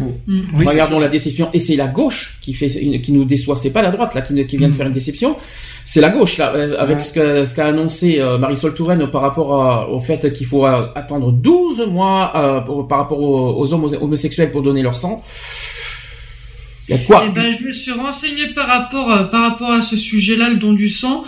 Oui, 0.00 0.12
c'est 0.60 0.64
Regardons 0.70 0.98
la 1.00 1.08
déception, 1.08 1.48
et 1.52 1.58
c'est 1.58 1.74
la 1.76 1.86
gauche 1.88 2.38
qui 2.40 2.52
fait, 2.52 2.68
qui 2.68 3.10
nous 3.12 3.24
déçoit. 3.24 3.56
C'est 3.56 3.70
pas 3.70 3.82
la 3.82 3.90
droite 3.90 4.14
là 4.14 4.22
qui, 4.22 4.46
qui 4.46 4.56
vient 4.56 4.68
de 4.68 4.74
Mm. 4.74 4.76
faire 4.76 4.86
une 4.86 4.92
déception. 4.92 5.36
C'est 5.84 6.00
la 6.00 6.10
gauche 6.10 6.38
là, 6.38 6.52
euh, 6.54 6.76
avec 6.78 6.96
Ouais. 6.98 7.02
ce 7.02 7.12
qu'a 7.12 7.46
ce 7.46 7.54
qu'a 7.56 7.66
annoncé 7.66 8.18
euh, 8.20 8.38
Marisol 8.38 8.72
Touraine 8.74 9.08
par 9.10 9.22
rapport 9.22 9.60
à- 9.60 9.88
au 9.90 9.98
fait 10.00 10.32
qu'il 10.32 10.46
faut 10.46 10.64
euh, 10.66 10.86
attendre 10.94 11.30
12 11.32 11.84
mois 11.88 12.32
euh, 12.36 12.60
pour- 12.60 12.86
par 12.88 12.98
rapport 12.98 13.20
aux, 13.20 13.60
aux 13.60 13.72
homos- 13.72 13.94
homosexuels 14.00 14.50
pour 14.52 14.62
donner 14.62 14.82
leur 14.82 14.96
sang. 14.96 15.22
Eh 16.88 17.30
ben, 17.34 17.50
je 17.50 17.64
me 17.64 17.72
suis 17.72 17.92
renseignée 17.92 18.48
par 18.48 18.66
rapport, 18.66 19.10
euh, 19.10 19.24
par 19.24 19.42
rapport 19.42 19.72
à 19.72 19.80
ce 19.80 19.96
sujet-là, 19.96 20.50
le 20.50 20.56
don 20.56 20.72
du 20.72 20.88
sang. 20.88 21.24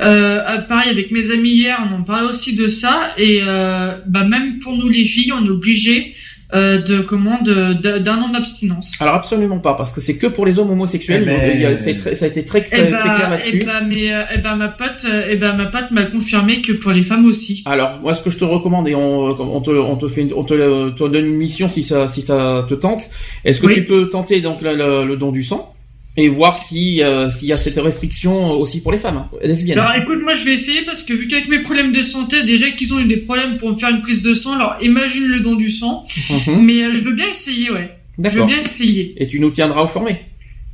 Euh, 0.00 0.40
euh, 0.46 0.58
pareil, 0.58 0.88
avec 0.88 1.10
mes 1.10 1.30
amis 1.30 1.50
hier, 1.50 1.78
on 1.90 1.96
en 1.96 2.02
parlait 2.02 2.28
aussi 2.28 2.54
de 2.54 2.68
ça. 2.68 3.12
Et 3.18 3.40
euh, 3.42 3.92
bah, 4.06 4.24
même 4.24 4.58
pour 4.58 4.76
nous 4.76 4.88
les 4.88 5.04
filles, 5.04 5.32
on 5.32 5.44
est 5.44 5.50
obligé 5.50 6.14
euh, 6.54 6.80
de 6.82 7.00
comment 7.00 7.40
de- 7.42 7.74
de- 7.74 7.98
d'un 7.98 8.18
an 8.18 8.28
d'abstinence. 8.30 8.92
Alors 9.00 9.14
absolument 9.14 9.58
pas, 9.58 9.74
parce 9.74 9.92
que 9.92 10.00
c'est 10.00 10.16
que 10.16 10.26
pour 10.26 10.46
les 10.46 10.58
hommes 10.58 10.70
homosexuels. 10.70 11.22
Eh 11.22 11.26
ben, 11.26 11.52
Il 11.54 11.60
y 11.60 11.64
a- 11.66 11.76
c'est 11.76 11.96
très- 11.96 12.14
ça 12.14 12.24
a 12.24 12.28
été 12.28 12.44
très, 12.44 12.66
Eh 12.66 12.76
très, 12.76 12.90
ben, 12.90 12.96
très 12.96 13.10
clair 13.10 13.26
eh 13.26 13.30
là-dessus. 13.30 13.64
ben, 13.64 13.86
mais, 13.88 14.12
euh, 14.12 14.22
eh 14.34 14.38
ben, 14.38 14.56
ma 14.56 14.68
pote, 14.68 15.04
euh, 15.08 15.26
eh 15.30 15.36
ben, 15.36 15.52
ma 15.54 15.66
pote 15.66 15.90
m'a 15.90 16.04
confirmé 16.04 16.60
que 16.60 16.72
pour 16.72 16.92
les 16.92 17.02
femmes 17.02 17.24
aussi. 17.26 17.62
Alors, 17.66 18.00
moi, 18.02 18.14
ce 18.14 18.22
que 18.22 18.30
je 18.30 18.38
te 18.38 18.44
recommande, 18.44 18.88
et 18.88 18.94
on, 18.94 19.26
on 19.28 19.60
te, 19.60 19.70
on 19.70 19.96
te 19.96 20.08
fait, 20.08 20.22
une- 20.22 20.34
on 20.34 20.44
te, 20.44 20.90
te 20.90 21.08
donne 21.08 21.26
une 21.26 21.36
mission 21.36 21.68
si 21.68 21.84
ça, 21.84 22.08
si 22.08 22.22
ça 22.22 22.64
te 22.68 22.74
tente. 22.74 23.02
Est-ce 23.44 23.60
que 23.60 23.66
Oui. 23.66 23.74
tu 23.74 23.84
peux 23.84 24.08
tenter 24.08 24.40
donc 24.40 24.60
le, 24.62 24.74
le- 24.74 25.04
le 25.06 25.16
don 25.16 25.30
du 25.32 25.42
sang? 25.42 25.74
Et 26.20 26.28
voir 26.28 26.56
si 26.56 27.02
euh, 27.02 27.28
s'il 27.28 27.48
y 27.48 27.52
a 27.52 27.56
cette 27.56 27.76
restriction 27.78 28.52
aussi 28.52 28.80
pour 28.80 28.92
les 28.92 28.98
femmes 28.98 29.16
hein, 29.16 29.28
lesbiennes. 29.42 29.78
Alors 29.78 29.94
écoute, 30.02 30.18
moi 30.22 30.34
je 30.34 30.44
vais 30.44 30.52
essayer 30.54 30.82
parce 30.82 31.02
que 31.02 31.12
vu 31.14 31.26
qu'avec 31.28 31.48
mes 31.48 31.60
problèmes 31.60 31.92
de 31.92 32.02
santé, 32.02 32.42
déjà 32.44 32.70
qu'ils 32.70 32.92
ont 32.94 32.98
eu 33.00 33.06
des 33.06 33.18
problèmes 33.18 33.56
pour 33.56 33.70
me 33.70 33.76
faire 33.76 33.90
une 33.90 34.00
prise 34.02 34.22
de 34.22 34.34
sang, 34.34 34.54
alors 34.54 34.76
imagine 34.82 35.24
le 35.26 35.40
don 35.40 35.54
du 35.56 35.70
sang. 35.70 36.04
Mhm. 36.46 36.64
Mais 36.64 36.82
euh, 36.84 36.92
je 36.92 36.98
veux 36.98 37.14
bien 37.14 37.28
essayer, 37.28 37.70
ouais. 37.70 37.90
Je 38.18 38.22
veux 38.24 38.30
D'accord. 38.30 38.46
bien 38.46 38.58
essayer. 38.60 39.14
Et 39.16 39.26
tu 39.26 39.40
nous 39.40 39.50
tiendras 39.50 39.82
informés. 39.82 40.20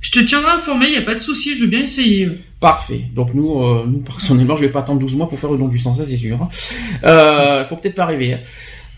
Je 0.03 0.11
te 0.11 0.21
tiendrai 0.21 0.51
informé, 0.53 0.91
y 0.91 0.97
a 0.97 1.03
pas 1.03 1.15
de 1.15 1.21
souci, 1.21 1.55
je 1.57 1.63
veux 1.63 1.67
bien 1.69 1.81
essayer. 1.83 2.27
ouais. 2.27 2.39
Parfait. 2.61 3.03
Donc 3.15 3.35
nous, 3.35 3.63
euh, 3.63 3.85
nous 3.87 3.99
personnellement, 4.05 4.57
je 4.57 4.63
vais 4.63 4.69
pas 4.71 4.81
attendre 4.81 5.01
12 5.01 5.15
mois 5.15 5.29
pour 5.29 5.39
faire 5.39 5.51
le 5.53 5.59
don 5.59 5.69
du 5.69 5.79
sang, 5.79 5.95
ça 5.95 6.05
c'est 6.07 6.17
sûr. 6.17 6.39
hein. 6.43 6.49
Euh, 7.05 7.65
faut 7.65 7.77
peut-être 7.77 7.95
pas 7.95 8.07
rêver. 8.07 8.35
hein. 8.35 8.41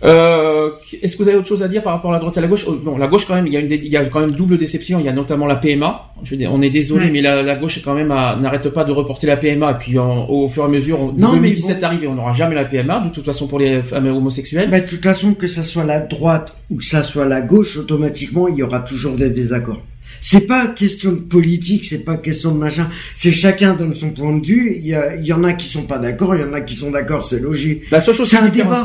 Euh, 0.05 0.71
Est-ce 1.03 1.17
que 1.17 1.23
vous 1.23 1.29
avez 1.29 1.37
autre 1.39 1.49
chose 1.49 1.63
à 1.63 1.69
dire 1.69 1.83
par 1.83 1.93
rapport 1.93 2.11
à 2.11 2.15
la 2.15 2.21
droite 2.21 2.37
et 2.37 2.39
à 2.39 2.43
la 2.43 2.47
gauche? 2.49 2.65
Oh, 2.69 2.77
Non, 2.85 2.99
la 2.99 3.09
gauche 3.09 3.27
quand 3.27 3.35
même, 3.35 3.47
il 3.49 3.53
y 3.53 3.57
a, 3.57 3.61
une, 3.61 3.71
il 3.71 3.87
y 3.89 3.97
a 3.97 4.05
quand 4.05 4.21
même 4.21 4.31
double 4.31 4.57
déception. 4.57 5.01
Il 5.01 5.07
y 5.07 5.09
a 5.09 5.13
notamment 5.13 5.47
la 5.47 5.57
PMA. 5.57 6.13
Je 6.23 6.37
on 6.49 6.63
est 6.63 6.71
désolé, 6.71 7.07
Ouais. 7.07 7.11
mais 7.11 7.21
la, 7.21 7.43
la 7.43 7.57
gauche 7.57 7.81
quand 7.85 7.95
même 7.95 8.09
n'arrête 8.09 8.69
pas 8.69 8.85
de 8.85 8.93
reporter 8.93 9.27
la 9.27 9.37
PMA. 9.37 9.73
Et 9.73 9.75
puis 9.79 9.99
en- 9.99 10.29
au 10.29 10.49
fur 10.49 10.63
et 10.63 10.67
à 10.67 10.69
mesure, 10.69 11.01
on, 11.01 11.13
Non, 11.13 11.33
mais 11.33 11.49
2017 11.49 11.81
bon. 11.81 11.87
arrive 11.87 12.05
et 12.05 12.07
on 12.07 12.15
n'aura 12.15 12.33
jamais 12.33 12.55
la 12.55 12.65
PMA 12.65 13.01
de 13.01 13.11
toute 13.13 13.25
façon 13.25 13.49
pour 13.49 13.59
les 13.59 13.83
femmes 13.83 14.07
homosexuelles. 14.07 14.71
Bah, 14.71 14.81
de 14.81 14.87
toute 14.87 15.03
façon, 15.03 15.35
que 15.35 15.49
ça 15.49 15.65
soit 15.65 15.85
la 15.85 16.01
droite 16.01 16.55
ou 16.71 16.77
que 16.77 16.85
ça 16.85 17.03
soit 17.03 17.27
la 17.27 17.41
gauche, 17.41 17.77
automatiquement, 17.77 18.47
il 18.49 18.57
y 18.57 18.63
aura 18.63 18.81
toujours 18.81 19.17
des 19.17 19.31
désaccords. 19.31 19.83
C'est 20.21 20.47
pas 20.47 20.67
question 20.69 21.13
de 21.13 21.17
politique, 21.19 21.85
c'est 21.85 22.05
pas 22.05 22.17
question 22.17 22.53
de 22.53 22.59
machin. 22.59 22.89
C'est 23.15 23.31
chacun 23.31 23.75
donne 23.75 23.95
son 23.95 24.11
point 24.11 24.37
de 24.37 24.45
vue. 24.45 24.77
Il 24.81 24.87
y, 24.87 24.95
a- 24.95 25.15
il 25.17 25.25
y 25.27 25.33
en 25.33 25.45
a 25.45 25.53
qui 25.53 25.69
sont 25.69 25.83
pas 25.83 25.99
d'accord, 25.99 26.35
il 26.35 26.41
y 26.41 26.45
en 26.45 26.53
a 26.53 26.61
qui 26.61 26.75
sont 26.75 26.91
d'accord, 26.91 27.23
c'est 27.23 27.41
logique. 27.41 27.83
La 27.91 28.01
seule 28.01 28.15
chose 28.15 28.29
C'est 28.29 28.39
qui 28.39 28.45
un 28.45 28.49
débat. 28.49 28.85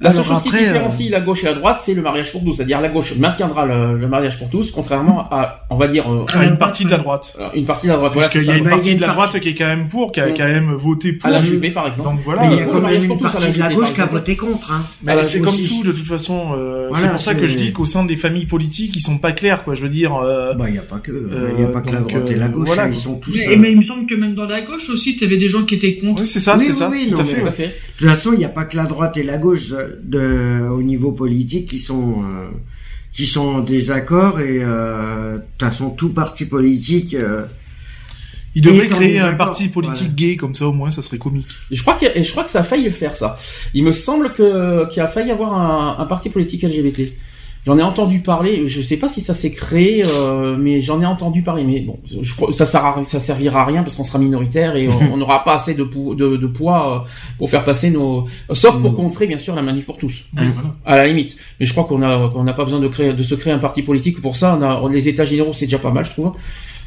La 0.00 0.10
seule 0.10 0.24
chose 0.24 0.42
qui 0.42 0.48
après, 0.48 0.60
euh, 0.62 0.66
différencie 0.68 1.10
la 1.10 1.20
gauche 1.20 1.42
et 1.44 1.46
la 1.46 1.54
droite, 1.54 1.78
c'est 1.82 1.94
le 1.94 2.02
mariage 2.02 2.32
pour 2.32 2.42
tous. 2.44 2.54
C'est-à-dire 2.54 2.80
la 2.80 2.88
gauche 2.88 3.14
maintiendra 3.18 3.66
le, 3.66 3.98
le 3.98 4.08
mariage 4.08 4.38
pour 4.38 4.48
tous, 4.48 4.70
contrairement 4.70 5.28
à, 5.30 5.66
on 5.70 5.76
va 5.76 5.88
dire, 5.88 6.10
euh, 6.10 6.24
À 6.32 6.44
une 6.46 6.56
partie 6.58 6.84
de 6.84 6.90
la 6.90 6.96
droite. 6.98 7.36
une 7.54 7.64
partie 7.66 7.86
de 7.86 7.92
la 7.92 7.98
droite. 7.98 8.12
Voilà, 8.14 8.28
Parce 8.28 8.38
qu'il 8.38 8.48
y 8.48 8.54
a 8.54 8.56
une 8.56 8.64
Bah, 8.64 8.70
partie 8.70 8.94
de 8.96 9.00
la 9.00 9.08
partie- 9.08 9.16
droite 9.30 9.42
qui 9.42 9.48
est 9.50 9.54
quand 9.54 9.66
même 9.66 9.88
pour, 9.88 10.12
qui 10.12 10.20
a 10.20 10.28
Mm. 10.28 10.34
quand 10.36 10.44
même 10.44 10.72
voté 10.74 11.12
pour. 11.12 11.28
à 11.28 11.32
la 11.32 11.42
JB 11.42 11.72
par 11.74 11.86
exemple. 11.88 12.08
Donc 12.10 12.20
voilà. 12.24 12.42
Mais 12.42 12.54
il 12.54 12.58
y 12.58 12.60
a 12.60 12.64
pour 12.64 12.72
quand 12.74 12.80
même 12.80 13.06
pour 13.06 13.16
une 13.16 13.18
tous, 13.20 13.26
à 13.26 13.28
la 13.28 13.32
partie 13.40 13.52
de 13.52 13.58
la 13.58 13.74
gauche 13.74 13.92
qui 13.92 14.00
a 14.00 14.06
voté 14.06 14.36
contre. 14.36 14.72
Hein. 14.72 14.82
Mais 15.02 15.24
c'est 15.24 15.40
comme 15.40 15.48
aussi. 15.48 15.68
tout 15.68 15.82
de 15.86 15.92
toute 15.92 16.06
façon. 16.06 16.52
euh, 16.56 16.88
Voilà, 16.90 17.06
c'est 17.06 17.12
pour 17.12 17.20
ça 17.20 17.34
que 17.34 17.46
je 17.46 17.56
dis 17.56 17.72
qu'au 17.72 17.86
sein 17.86 18.04
des 18.04 18.16
familles 18.16 18.46
politiques, 18.46 18.96
ils 18.96 19.00
sont 19.02 19.18
pas 19.18 19.32
clairs, 19.32 19.64
quoi. 19.64 19.74
Je 19.74 19.82
veux 19.82 19.88
dire. 19.90 20.14
euh, 20.16 20.54
Bah, 20.54 20.64
il 20.68 20.74
y 20.74 20.78
a 20.78 20.82
pas 20.82 20.98
que, 20.98 21.12
il 21.58 21.62
y 21.62 21.64
a 21.64 21.68
pas 21.68 21.80
que 21.82 21.92
la 21.92 22.00
droite 22.00 22.30
et 22.30 22.34
la 22.36 22.46
euh, 22.46 22.48
gauche, 22.48 22.66
voilà, 22.66 22.88
ils 22.88 22.96
sont 22.96 23.16
tous. 23.16 23.36
Mais, 23.36 23.48
euh, 23.54 23.56
mais 23.58 23.72
il 23.72 23.78
me 23.80 23.84
semble 23.84 24.06
que 24.06 24.14
même 24.14 24.34
dans 24.34 24.46
la 24.46 24.62
gauche 24.62 24.88
aussi, 24.88 25.16
t'avais 25.16 25.36
des 25.36 25.48
gens 25.48 25.64
qui 25.64 25.74
étaient 25.74 25.96
contre. 25.96 26.22
Oui, 26.22 26.26
c'est 26.26 26.40
ça, 26.40 26.56
Oui, 26.58 26.64
c'est 26.66 26.72
ça. 26.72 26.90
Tout 27.10 27.20
à 27.20 27.24
fait. 27.52 27.64
De 27.64 27.70
toute 27.98 28.08
façon, 28.08 28.30
il 28.32 28.38
n'y 28.38 28.44
a 28.44 28.48
pas 28.48 28.64
que 28.64 28.76
la 28.76 28.84
droite 28.84 29.16
et 29.18 29.22
la 29.22 29.36
gauche 29.38 29.74
de, 30.02 30.68
au 30.68 30.82
niveau 30.82 31.12
politique 31.12 31.66
qui 31.68 31.78
sont 31.78 32.22
euh, 32.22 32.48
qui 33.12 33.26
sont 33.26 33.46
en 33.46 33.60
désaccord 33.60 34.40
et 34.40 34.58
euh, 34.62 35.36
de 35.36 35.42
toute 35.58 35.68
façon 35.68 35.90
tout 35.90 36.10
parti 36.10 36.44
politique. 36.46 37.14
euh, 37.14 37.42
Ils 38.54 38.62
devraient 38.62 38.86
Et 38.86 38.88
dans 38.88 38.96
créer 38.96 39.18
un 39.20 39.34
parti 39.34 39.68
politique 39.68 39.98
voilà. 39.98 40.14
gay, 40.14 40.36
comme 40.36 40.54
ça 40.54 40.66
au 40.66 40.72
moins, 40.72 40.90
ça 40.90 41.02
serait 41.02 41.18
comique. 41.18 41.46
Et 41.70 41.76
je 41.76 41.82
crois 41.82 41.94
que, 41.94 42.06
et 42.06 42.24
je 42.24 42.30
crois 42.30 42.44
que 42.44 42.50
ça 42.50 42.60
a 42.60 42.64
failli 42.64 42.90
faire, 42.90 43.16
ça. 43.16 43.36
Il 43.74 43.84
me 43.84 43.92
semble 43.92 44.32
que, 44.32 44.88
qu'il 44.90 45.02
a 45.02 45.06
failli 45.06 45.30
avoir 45.30 45.52
un, 45.54 45.96
un 46.02 46.06
parti 46.06 46.30
politique 46.30 46.62
LGBT. 46.62 47.12
J'en 47.66 47.76
ai 47.76 47.82
entendu 47.82 48.20
parler, 48.20 48.66
je 48.68 48.80
sais 48.80 48.96
pas 48.96 49.06
si 49.06 49.20
ça 49.20 49.34
s'est 49.34 49.50
créé, 49.50 50.02
euh, 50.06 50.56
mais 50.58 50.80
j'en 50.80 51.02
ai 51.02 51.04
entendu 51.06 51.42
parler. 51.42 51.62
Mais 51.62 51.80
bon, 51.80 51.98
je 52.22 52.34
crois 52.34 52.52
ça 52.52 52.64
sert 52.64 53.00
ça 53.04 53.20
servira 53.20 53.60
à 53.60 53.64
rien 53.66 53.82
parce 53.82 53.96
qu'on 53.96 54.04
sera 54.04 54.18
minoritaire 54.18 54.76
et 54.76 54.88
on 54.88 55.16
n'aura 55.18 55.44
pas 55.44 55.54
assez 55.56 55.74
de, 55.74 55.84
pou- 55.84 56.14
de, 56.14 56.36
de 56.38 56.46
poids 56.46 56.96
euh, 57.04 57.08
pour 57.36 57.50
faire 57.50 57.62
passer 57.62 57.90
nos, 57.90 58.24
sauf 58.52 58.80
pour 58.80 58.94
contrer 58.94 59.26
bien 59.26 59.36
sûr 59.36 59.54
la 59.54 59.60
manif 59.60 59.84
pour 59.84 59.98
tous, 59.98 60.24
Oui, 60.38 60.44
voilà. 60.54 60.74
à 60.86 60.96
la 60.96 61.06
limite. 61.06 61.36
Mais 61.60 61.66
je 61.66 61.72
crois 61.72 61.84
qu'on 61.84 62.00
a 62.02 62.30
qu'on 62.30 62.44
n'a 62.44 62.54
pas 62.54 62.64
besoin 62.64 62.80
de 62.80 62.88
créer 62.88 63.12
de 63.12 63.22
se 63.22 63.34
créer 63.34 63.52
un 63.52 63.58
parti 63.58 63.82
politique 63.82 64.22
pour 64.22 64.36
ça. 64.36 64.58
On 64.58 64.62
a 64.64 64.88
les 64.90 65.08
États 65.08 65.26
généraux, 65.26 65.52
c'est 65.52 65.66
déjà 65.66 65.78
pas 65.78 65.90
mal, 65.90 66.06
je 66.06 66.12
trouve, 66.12 66.32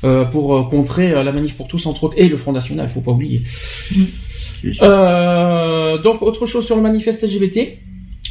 euh, 0.04 0.26
pour 0.26 0.56
euh, 0.56 0.64
contrer 0.64 1.12
la 1.12 1.32
manif 1.32 1.54
pour 1.56 1.68
tous 1.68 1.86
entre 1.86 2.06
autres 2.06 2.18
et 2.20 2.28
le 2.28 2.36
Front 2.36 2.52
National, 2.52 2.90
faut 2.90 3.02
pas 3.02 3.12
oublier. 3.12 3.42
Euh, 4.82 5.98
donc 6.00 6.22
autre 6.24 6.46
chose 6.48 6.66
sur 6.66 6.76
le 6.76 6.82
manifeste 6.82 7.24
LGBT. 7.24 7.78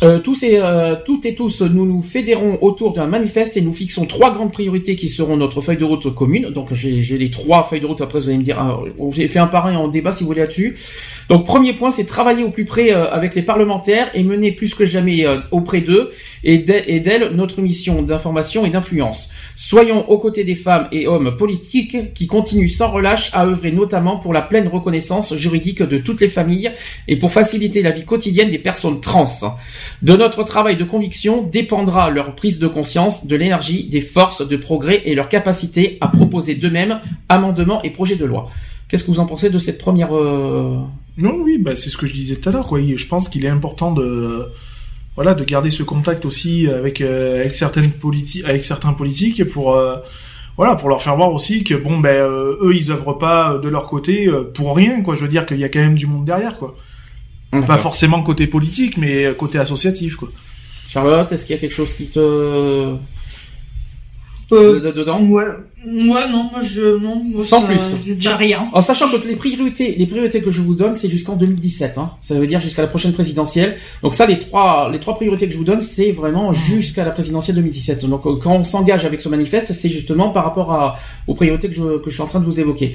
Euh, 0.02 0.18
tous 0.18 0.42
et 0.42 0.58
euh, 0.58 0.96
toutes 1.04 1.26
et 1.26 1.34
tous, 1.36 1.62
nous 1.62 1.86
nous 1.86 2.02
fédérons 2.02 2.58
autour 2.60 2.92
d'un 2.92 3.06
manifeste 3.06 3.56
et 3.56 3.60
nous 3.60 3.72
fixons 3.72 4.04
trois 4.04 4.32
grandes 4.32 4.50
priorités 4.52 4.96
qui 4.96 5.08
seront 5.08 5.36
notre 5.36 5.60
feuille 5.60 5.76
de 5.76 5.84
route 5.84 6.12
commune. 6.14 6.48
Donc 6.50 6.74
j'ai 6.74 7.00
les 7.18 7.30
trois 7.30 7.62
feuilles 7.62 7.80
de 7.80 7.86
route. 7.86 8.00
Après 8.00 8.18
vous 8.18 8.28
allez 8.28 8.38
me 8.38 8.42
dire, 8.42 8.58
ah, 8.58 8.80
j'ai 9.12 9.28
fait 9.28 9.38
un 9.38 9.46
par 9.46 9.66
en 9.66 9.86
débat 9.88 10.10
si 10.10 10.24
vous 10.24 10.28
voulez 10.28 10.40
là-dessus. 10.40 10.76
Donc 11.28 11.46
premier 11.46 11.72
point, 11.72 11.92
c'est 11.92 12.04
travailler 12.04 12.42
au 12.42 12.50
plus 12.50 12.64
près 12.64 12.92
euh, 12.92 13.10
avec 13.12 13.34
les 13.36 13.42
parlementaires 13.42 14.10
et 14.14 14.24
mener 14.24 14.50
plus 14.52 14.74
que 14.74 14.84
jamais 14.84 15.24
auprès 15.52 15.80
d'eux 15.80 16.10
et 16.42 16.58
d'e- 16.58 16.82
et 16.86 16.98
d'elles 16.98 17.30
notre 17.34 17.60
mission 17.60 18.02
d'information 18.02 18.66
et 18.66 18.70
d'influence. 18.70 19.30
Soyons 19.64 20.10
aux 20.10 20.18
côtés 20.18 20.42
des 20.42 20.56
femmes 20.56 20.88
et 20.90 21.06
hommes 21.06 21.36
politiques 21.36 22.14
qui 22.14 22.26
continuent 22.26 22.66
sans 22.66 22.90
relâche 22.90 23.30
à 23.32 23.46
œuvrer 23.46 23.70
notamment 23.70 24.16
pour 24.16 24.32
la 24.32 24.42
pleine 24.42 24.66
reconnaissance 24.66 25.36
juridique 25.36 25.84
de 25.84 25.98
toutes 25.98 26.20
les 26.20 26.28
familles 26.28 26.72
et 27.06 27.16
pour 27.16 27.30
faciliter 27.30 27.80
la 27.80 27.92
vie 27.92 28.04
quotidienne 28.04 28.50
des 28.50 28.58
personnes 28.58 29.00
trans. 29.00 29.24
De 30.02 30.16
notre 30.16 30.42
travail 30.42 30.76
de 30.76 30.82
conviction 30.82 31.42
dépendra 31.46 32.10
leur 32.10 32.34
prise 32.34 32.58
de 32.58 32.66
conscience 32.66 33.28
de 33.28 33.36
l'énergie, 33.36 33.84
des 33.84 34.00
forces 34.00 34.46
de 34.46 34.56
progrès 34.56 35.02
et 35.04 35.14
leur 35.14 35.28
capacité 35.28 35.96
à 36.00 36.08
proposer 36.08 36.56
d'eux-mêmes 36.56 36.98
amendements 37.28 37.84
et 37.84 37.90
projets 37.90 38.16
de 38.16 38.24
loi. 38.24 38.50
Qu'est-ce 38.88 39.04
que 39.04 39.12
vous 39.12 39.20
en 39.20 39.26
pensez 39.26 39.48
de 39.48 39.60
cette 39.60 39.78
première... 39.78 40.12
euh, 40.12 40.76
Non, 41.16 41.36
oui, 41.40 41.58
bah, 41.58 41.76
c'est 41.76 41.88
ce 41.88 41.96
que 41.96 42.06
je 42.06 42.14
disais 42.14 42.34
tout 42.34 42.48
à 42.48 42.52
l'heure. 42.52 42.68
Je 42.76 43.06
pense 43.06 43.28
qu'il 43.28 43.44
est 43.44 43.48
important 43.48 43.92
de, 43.92 44.48
voilà, 45.16 45.34
de 45.34 45.44
garder 45.44 45.70
ce 45.70 45.82
contact 45.82 46.24
aussi 46.24 46.68
avec, 46.68 47.00
euh, 47.00 47.40
avec 47.40 47.54
certaines 47.54 47.90
politi 47.90 48.42
avec 48.44 48.64
certains 48.64 48.92
politiques 48.92 49.44
pour, 49.44 49.74
euh, 49.74 49.96
voilà, 50.56 50.74
pour 50.74 50.88
leur 50.88 51.02
faire 51.02 51.16
voir 51.16 51.32
aussi 51.32 51.64
que 51.64 51.74
bon, 51.74 51.98
ben, 51.98 52.10
euh, 52.10 52.56
eux, 52.62 52.74
ils 52.74 52.90
œuvrent 52.90 53.18
pas 53.18 53.58
de 53.62 53.68
leur 53.68 53.86
côté 53.86 54.30
pour 54.54 54.74
rien. 54.74 55.02
Quoi. 55.02 55.14
Je 55.14 55.20
veux 55.20 55.28
dire 55.28 55.44
qu'il 55.46 55.58
y 55.58 55.64
a 55.64 55.68
quand 55.68 55.80
même 55.80 55.96
du 55.96 56.06
monde 56.06 56.24
derrière, 56.24 56.58
quoi. 56.58 56.74
Pas 57.66 57.76
forcément 57.76 58.22
côté 58.22 58.46
politique, 58.46 58.96
mais 58.96 59.34
côté 59.36 59.58
associatif, 59.58 60.16
quoi. 60.16 60.30
Charlotte, 60.88 61.30
est-ce 61.32 61.44
qu'il 61.44 61.54
y 61.54 61.58
a 61.58 61.60
quelque 61.60 61.74
chose 61.74 61.92
qui 61.92 62.06
te... 62.06 62.94
Euh, 64.52 64.80
de- 64.80 64.90
dedans 64.92 65.20
Ouais, 65.22 65.44
ouais, 65.86 66.28
non, 66.30 66.48
moi 66.52 66.60
je, 66.62 66.98
non, 66.98 67.22
moi, 67.24 67.44
Sans 67.44 67.60
ça- 67.62 67.66
plus. 67.66 67.78
Je 68.06 68.14
dis 68.14 68.28
rien. 68.28 68.66
En 68.72 68.82
sachant 68.82 69.08
que 69.08 69.26
les 69.26 69.36
priorités, 69.36 69.94
les 69.96 70.06
priorités 70.06 70.40
que 70.40 70.50
je 70.50 70.60
vous 70.62 70.74
donne, 70.74 70.94
c'est 70.94 71.08
jusqu'en 71.08 71.36
2017. 71.36 71.98
Hein. 71.98 72.10
Ça 72.20 72.34
veut 72.34 72.46
dire 72.46 72.60
jusqu'à 72.60 72.82
la 72.82 72.88
prochaine 72.88 73.12
présidentielle. 73.12 73.76
Donc 74.02 74.14
ça, 74.14 74.26
les 74.26 74.38
trois, 74.38 74.90
les 74.92 75.00
trois 75.00 75.14
priorités 75.14 75.46
que 75.46 75.52
je 75.52 75.58
vous 75.58 75.64
donne, 75.64 75.80
c'est 75.80 76.12
vraiment 76.12 76.52
jusqu'à 76.52 77.04
la 77.04 77.10
présidentielle 77.10 77.56
2017. 77.56 78.04
Donc 78.06 78.26
euh, 78.26 78.36
quand 78.36 78.54
on 78.54 78.64
s'engage 78.64 79.04
avec 79.04 79.20
ce 79.20 79.28
manifeste, 79.28 79.72
c'est 79.72 79.88
justement 79.90 80.30
par 80.30 80.44
rapport 80.44 80.72
à, 80.72 80.96
aux 81.26 81.34
priorités 81.34 81.68
que 81.68 81.74
je, 81.74 81.98
que 81.98 82.10
je 82.10 82.14
suis 82.14 82.22
en 82.22 82.26
train 82.26 82.40
de 82.40 82.44
vous 82.44 82.60
évoquer. 82.60 82.92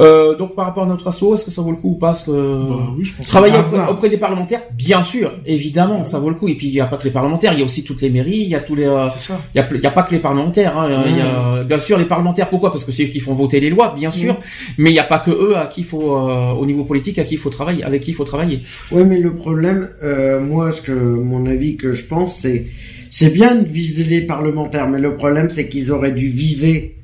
Euh, 0.00 0.36
donc 0.36 0.54
par 0.54 0.66
rapport 0.66 0.84
à 0.84 0.86
notre 0.86 1.06
asso, 1.08 1.34
est-ce 1.34 1.44
que 1.44 1.50
ça 1.50 1.60
vaut 1.62 1.70
le 1.70 1.76
coup 1.76 1.90
ou 1.90 1.94
pas 1.96 2.08
Parce 2.08 2.22
que 2.22 2.30
Bah 2.30 2.92
oui, 2.96 3.04
je 3.04 3.14
pense. 3.14 3.26
travailler 3.26 3.56
auprès, 3.90 4.08
des 4.08 4.16
parlementaires, 4.16 4.62
bien 4.72 5.02
sûr, 5.02 5.32
évidemment, 5.46 6.04
ça 6.04 6.18
vaut 6.18 6.30
le 6.30 6.34
coup. 6.36 6.48
Et 6.48 6.54
puis 6.54 6.68
il 6.68 6.72
n'y 6.72 6.80
a 6.80 6.86
pas 6.86 6.96
que 6.96 7.04
les 7.04 7.10
parlementaires, 7.10 7.52
il 7.52 7.58
y 7.58 7.62
a 7.62 7.64
aussi 7.64 7.84
toutes 7.84 8.00
les 8.00 8.10
mairies, 8.10 8.38
il 8.40 8.48
y 8.48 8.54
a 8.54 8.60
tous 8.60 8.74
les, 8.74 8.84
euh, 8.84 9.08
C'est 9.10 9.32
ça. 9.32 9.40
il 9.54 9.58
y 9.58 9.60
a, 9.60 9.68
y 9.76 9.86
a 9.86 9.90
pas 9.90 10.02
que 10.02 10.12
les 10.12 10.20
parlementaires. 10.20 10.78
Hein. 10.78 11.04
Y 11.16 11.20
a, 11.20 11.64
bien 11.64 11.78
sûr, 11.78 11.98
les 11.98 12.04
parlementaires. 12.06 12.48
Pourquoi? 12.48 12.70
Parce 12.70 12.84
que 12.84 12.92
c'est 12.92 13.04
eux 13.04 13.08
qui 13.08 13.20
font 13.20 13.34
voter 13.34 13.60
les 13.60 13.70
lois, 13.70 13.92
bien 13.96 14.10
sûr. 14.10 14.36
Mais 14.78 14.90
il 14.90 14.94
n'y 14.94 14.98
a 14.98 15.04
pas 15.04 15.18
que 15.18 15.30
eux 15.30 15.56
à 15.56 15.66
qui 15.66 15.82
il 15.82 15.84
faut, 15.84 16.16
euh, 16.16 16.52
au 16.52 16.64
niveau 16.64 16.84
politique, 16.84 17.18
à 17.18 17.24
qui 17.24 17.34
il 17.34 17.38
faut 17.38 17.50
travailler, 17.50 17.82
avec 17.84 18.02
qui 18.02 18.12
il 18.12 18.14
faut 18.14 18.24
travailler. 18.24 18.60
Ouais, 18.92 19.04
mais 19.04 19.18
le 19.18 19.34
problème, 19.34 19.88
euh, 20.02 20.40
moi, 20.40 20.70
ce 20.72 20.80
que 20.80 20.92
mon 20.92 21.44
avis 21.46 21.76
que 21.76 21.92
je 21.92 22.04
pense, 22.06 22.36
c'est 22.38 22.66
c'est 23.10 23.28
bien 23.30 23.56
de 23.56 23.66
viser 23.68 24.04
les 24.04 24.22
parlementaires, 24.22 24.88
mais 24.88 24.98
le 24.98 25.16
problème, 25.16 25.50
c'est 25.50 25.68
qu'ils 25.68 25.92
auraient 25.92 26.12
dû 26.12 26.28
viser 26.28 26.96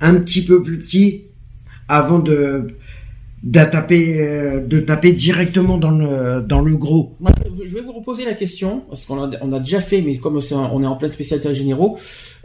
un 0.00 0.14
petit 0.16 0.44
peu 0.44 0.62
plus 0.62 0.78
petit 0.80 1.22
avant 1.88 2.18
de 2.18 2.68
de 3.44 3.64
taper 3.64 4.16
euh, 4.18 4.60
de 4.66 4.80
taper 4.80 5.12
directement 5.12 5.78
dans 5.78 5.92
le 5.92 6.40
dans 6.42 6.60
le 6.60 6.76
gros. 6.76 7.14
Moi, 7.20 7.30
Je 7.64 7.72
vais 7.74 7.82
vous 7.82 7.92
reposer 7.92 8.24
la 8.24 8.34
question 8.34 8.82
parce 8.88 9.06
qu'on 9.06 9.22
a, 9.22 9.30
on 9.42 9.52
a 9.52 9.60
déjà 9.60 9.80
fait, 9.80 10.02
mais 10.02 10.16
comme 10.18 10.38
un- 10.38 10.70
on 10.72 10.82
est 10.82 10.86
en 10.86 10.96
pleine 10.96 11.12
spécialité 11.12 11.54
généraux, 11.54 11.96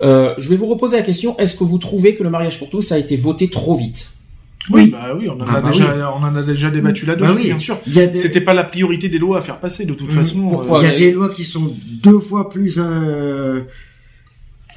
euh, 0.03 0.35
je 0.37 0.49
vais 0.49 0.55
vous 0.55 0.67
reposer 0.67 0.97
la 0.97 1.01
question 1.03 1.35
est-ce 1.39 1.55
que 1.55 1.63
vous 1.63 1.79
trouvez 1.79 2.13
que 2.15 2.21
le 2.23 2.29
mariage 2.29 2.59
pour 2.59 2.69
tous 2.69 2.91
a 2.91 2.97
été 2.99 3.15
voté 3.15 3.47
trop 3.49 3.75
vite? 3.75 4.09
Oui, 4.69 4.91
bah 4.91 5.13
oui, 5.17 5.27
on 5.27 5.41
en 5.41 5.45
Ah 5.47 5.57
a 5.57 5.61
bah 5.61 5.69
déjà, 5.71 6.11
on 6.17 6.23
en 6.23 6.35
a 6.35 6.41
déjà 6.43 6.69
débattu 6.69 7.05
là-dessus, 7.05 7.27
Bah 7.27 7.35
oui. 7.35 7.45
bien 7.47 7.59
sûr. 7.59 7.79
Des, 7.85 8.15
C'était 8.15 8.39
pas 8.39 8.53
la 8.53 8.63
priorité 8.63 9.09
des 9.09 9.17
lois 9.17 9.39
à 9.39 9.41
faire 9.41 9.59
passer, 9.59 9.85
de 9.85 9.93
toute 9.93 10.07
Mhm. 10.09 10.15
façon. 10.15 10.47
Pourquoi? 10.47 10.79
Il 10.83 10.89
y 10.89 10.93
a 10.93 10.95
des 10.97 11.11
lois 11.11 11.29
qui 11.29 11.43
sont 11.43 11.73
deux 12.01 12.19
fois 12.19 12.49
plus 12.49 12.75
euh, 12.77 13.61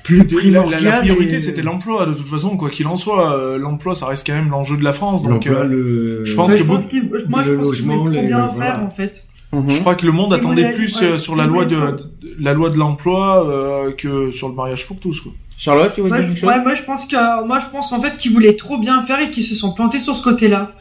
plus 0.07 0.18
La, 0.18 0.24
la- 0.24 0.36
primordiales. 0.38 0.84
la 0.84 0.96
priorité, 0.98 1.34
et- 1.34 1.38
c'était 1.40 1.62
l'emploi, 1.62 2.07
de 2.07 2.14
toute 2.14 2.28
façon, 2.28 2.57
quoi 2.57 2.70
qu'il 2.70 2.86
en 2.86 2.96
soit. 2.96 3.36
euh, 3.38 3.59
l'emploi, 3.59 3.94
ça 3.94 4.07
reste 4.07 4.26
quand 4.26 4.34
même 4.34 4.50
l'enjeu 4.50 4.76
de 4.76 4.84
la 4.84 4.92
France. 4.92 5.22
Donc, 5.24 5.46
euh, 5.46 5.64
le 5.64 6.24
je 6.24 6.34
pense 6.34 6.52
que 6.52 6.59
je 6.59 6.64
pense 6.64 6.92
moi 7.28 7.42
je 7.42 7.52
le 7.52 7.59
pense 7.59 7.72
qu'il 7.72 7.86
bien 7.86 8.44
le- 8.46 8.48
faire 8.48 8.48
voilà. 8.54 8.82
en 8.84 8.90
fait. 8.90 9.24
je 9.52 9.80
crois 9.80 9.94
que 9.94 10.07
le 10.07 10.12
monde 10.12 10.32
attendait 10.32 10.70
plus 10.70 11.00
ouais, 11.00 11.07
euh, 11.07 11.18
sur 11.18 11.34
la 11.36 11.46
loi 11.46 11.64
de, 11.64 11.76
pas. 11.76 11.92
de- 11.92 12.04
la 12.38 12.52
loi 12.52 12.70
de 12.70 12.78
l'emploi 12.78 13.48
euh, 13.48 13.92
que 13.92 14.30
sur 14.30 14.48
le 14.48 14.54
mariage 14.54 14.86
pour 14.86 14.98
tous. 15.00 15.20
Quoi. 15.20 15.32
Charlotte, 15.59 15.92
tu 15.94 16.02
veux 16.02 16.09
Moi 16.09 16.18
dire 16.18 16.24
je, 16.24 16.28
quelque 16.34 16.40
chose? 16.40 16.48
ouais, 16.50 16.62
moi 16.62 16.74
je 16.74 16.82
pense 16.82 17.07
que, 17.07 17.46
moi 17.46 17.59
je 17.59 17.66
pense 17.72 17.92
en 17.92 18.00
fait 18.00 18.16
qu'ils 18.18 18.32
voulaient 18.32 18.57
trop 18.57 18.76
bien 18.78 19.00
faire 19.00 19.20
et 19.20 19.30
qu'ils 19.30 19.44
se 19.44 19.54
sont 19.54 19.72
plantés 19.72 19.98
sur 19.98 20.14
ce 20.14 20.22
côté-là. 20.22 20.72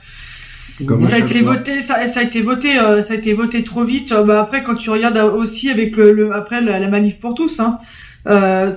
Ça 0.99 1.15
a 1.15 1.19
été 1.19 1.39
voté, 1.41 1.79
ça, 1.79 2.05
ça 2.07 2.19
a 2.19 2.23
été 2.23 2.41
voté, 2.41 2.77
euh, 2.77 3.01
ça 3.01 3.13
a 3.13 3.17
été 3.17 3.31
voté 3.33 3.63
trop 3.63 3.85
vite. 3.85 4.11
Euh, 4.11 4.23
Bah 4.23 4.41
après, 4.41 4.61
quand 4.61 4.75
tu 4.75 4.89
regardes 4.89 5.17
aussi 5.17 5.69
avec 5.69 5.95
le, 5.95 6.11
le- 6.11 6.33
après 6.35 6.59
la, 6.59 6.79
la 6.79 6.89
manif 6.89 7.17
pour 7.21 7.33
tous, 7.33 7.61
hein, 7.61 7.77
euh, 8.27 8.73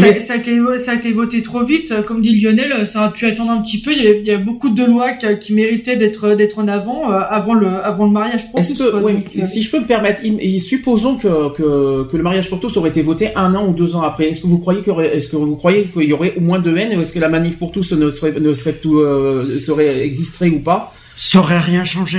ça, 0.00 0.34
a 0.34 0.36
été, 0.36 0.78
ça 0.78 0.90
a 0.92 0.94
été 0.94 1.12
voté 1.12 1.42
trop 1.42 1.64
vite. 1.64 1.92
Euh, 1.92 2.02
Comme 2.02 2.20
dit 2.22 2.40
Lionel, 2.40 2.72
euh, 2.72 2.86
ça 2.86 3.00
aurait 3.00 3.12
pu 3.12 3.26
attendre 3.26 3.50
un 3.50 3.60
petit 3.62 3.80
peu. 3.80 3.92
Il 3.92 4.02
y 4.02 4.06
a, 4.06 4.10
il 4.10 4.24
y 4.26 4.30
a 4.30 4.38
beaucoup 4.38 4.68
de 4.68 4.84
lois 4.84 5.12
qui, 5.12 5.26
qui 5.38 5.54
méritaient 5.54 5.96
d'être, 5.96 6.34
d'être 6.34 6.58
en 6.58 6.68
avant 6.68 7.10
euh, 7.12 7.18
avant 7.28 7.54
le, 7.54 7.66
avant 7.84 8.04
le 8.06 8.12
mariage 8.12 8.50
pour 8.50 8.60
Est-ce 8.60 8.74
tous. 8.74 8.84
que, 8.84 8.90
quoi. 8.90 9.00
ouais, 9.02 9.14
Donc, 9.14 9.24
euh, 9.38 9.46
si 9.46 9.62
je 9.62 9.70
peux 9.70 9.80
me 9.80 9.86
permettre, 9.86 10.20
et 10.24 10.58
supposons 10.58 11.16
que, 11.16 11.52
que, 11.54 12.04
que 12.10 12.16
le 12.16 12.22
mariage 12.22 12.48
pour 12.48 12.60
tous 12.60 12.76
aurait 12.76 12.90
été 12.90 13.02
voté 13.02 13.34
un 13.36 13.54
an 13.54 13.66
ou 13.68 13.72
deux 13.72 13.96
ans 13.96 14.02
après. 14.02 14.28
Est-ce 14.28 14.40
que 14.40 14.46
vous 14.46 14.58
croyez 14.58 14.80
qu'il 14.80 14.88
y 14.88 14.92
aurait, 14.92 15.16
est-ce 15.16 15.28
que 15.28 15.36
vous 15.36 15.56
croyez 15.56 15.84
qu'il 15.84 16.04
y 16.04 16.12
aurait 16.12 16.34
au 16.36 16.40
moins 16.40 16.58
de 16.58 16.76
haine 16.76 16.96
ou 16.96 17.00
est-ce 17.00 17.12
que 17.12 17.18
la 17.18 17.28
manif 17.28 17.58
pour 17.58 17.72
tous 17.72 17.92
ne 17.92 18.10
serait, 18.10 18.32
ne 18.38 18.52
serait 18.52 18.74
tout, 18.74 18.98
euh, 18.98 19.58
serait 19.58 20.00
existerait 20.04 20.48
ou 20.50 20.60
pas? 20.60 20.92
Ça 21.18 21.38
aurait 21.38 21.58
rien 21.60 21.82
changé. 21.84 22.18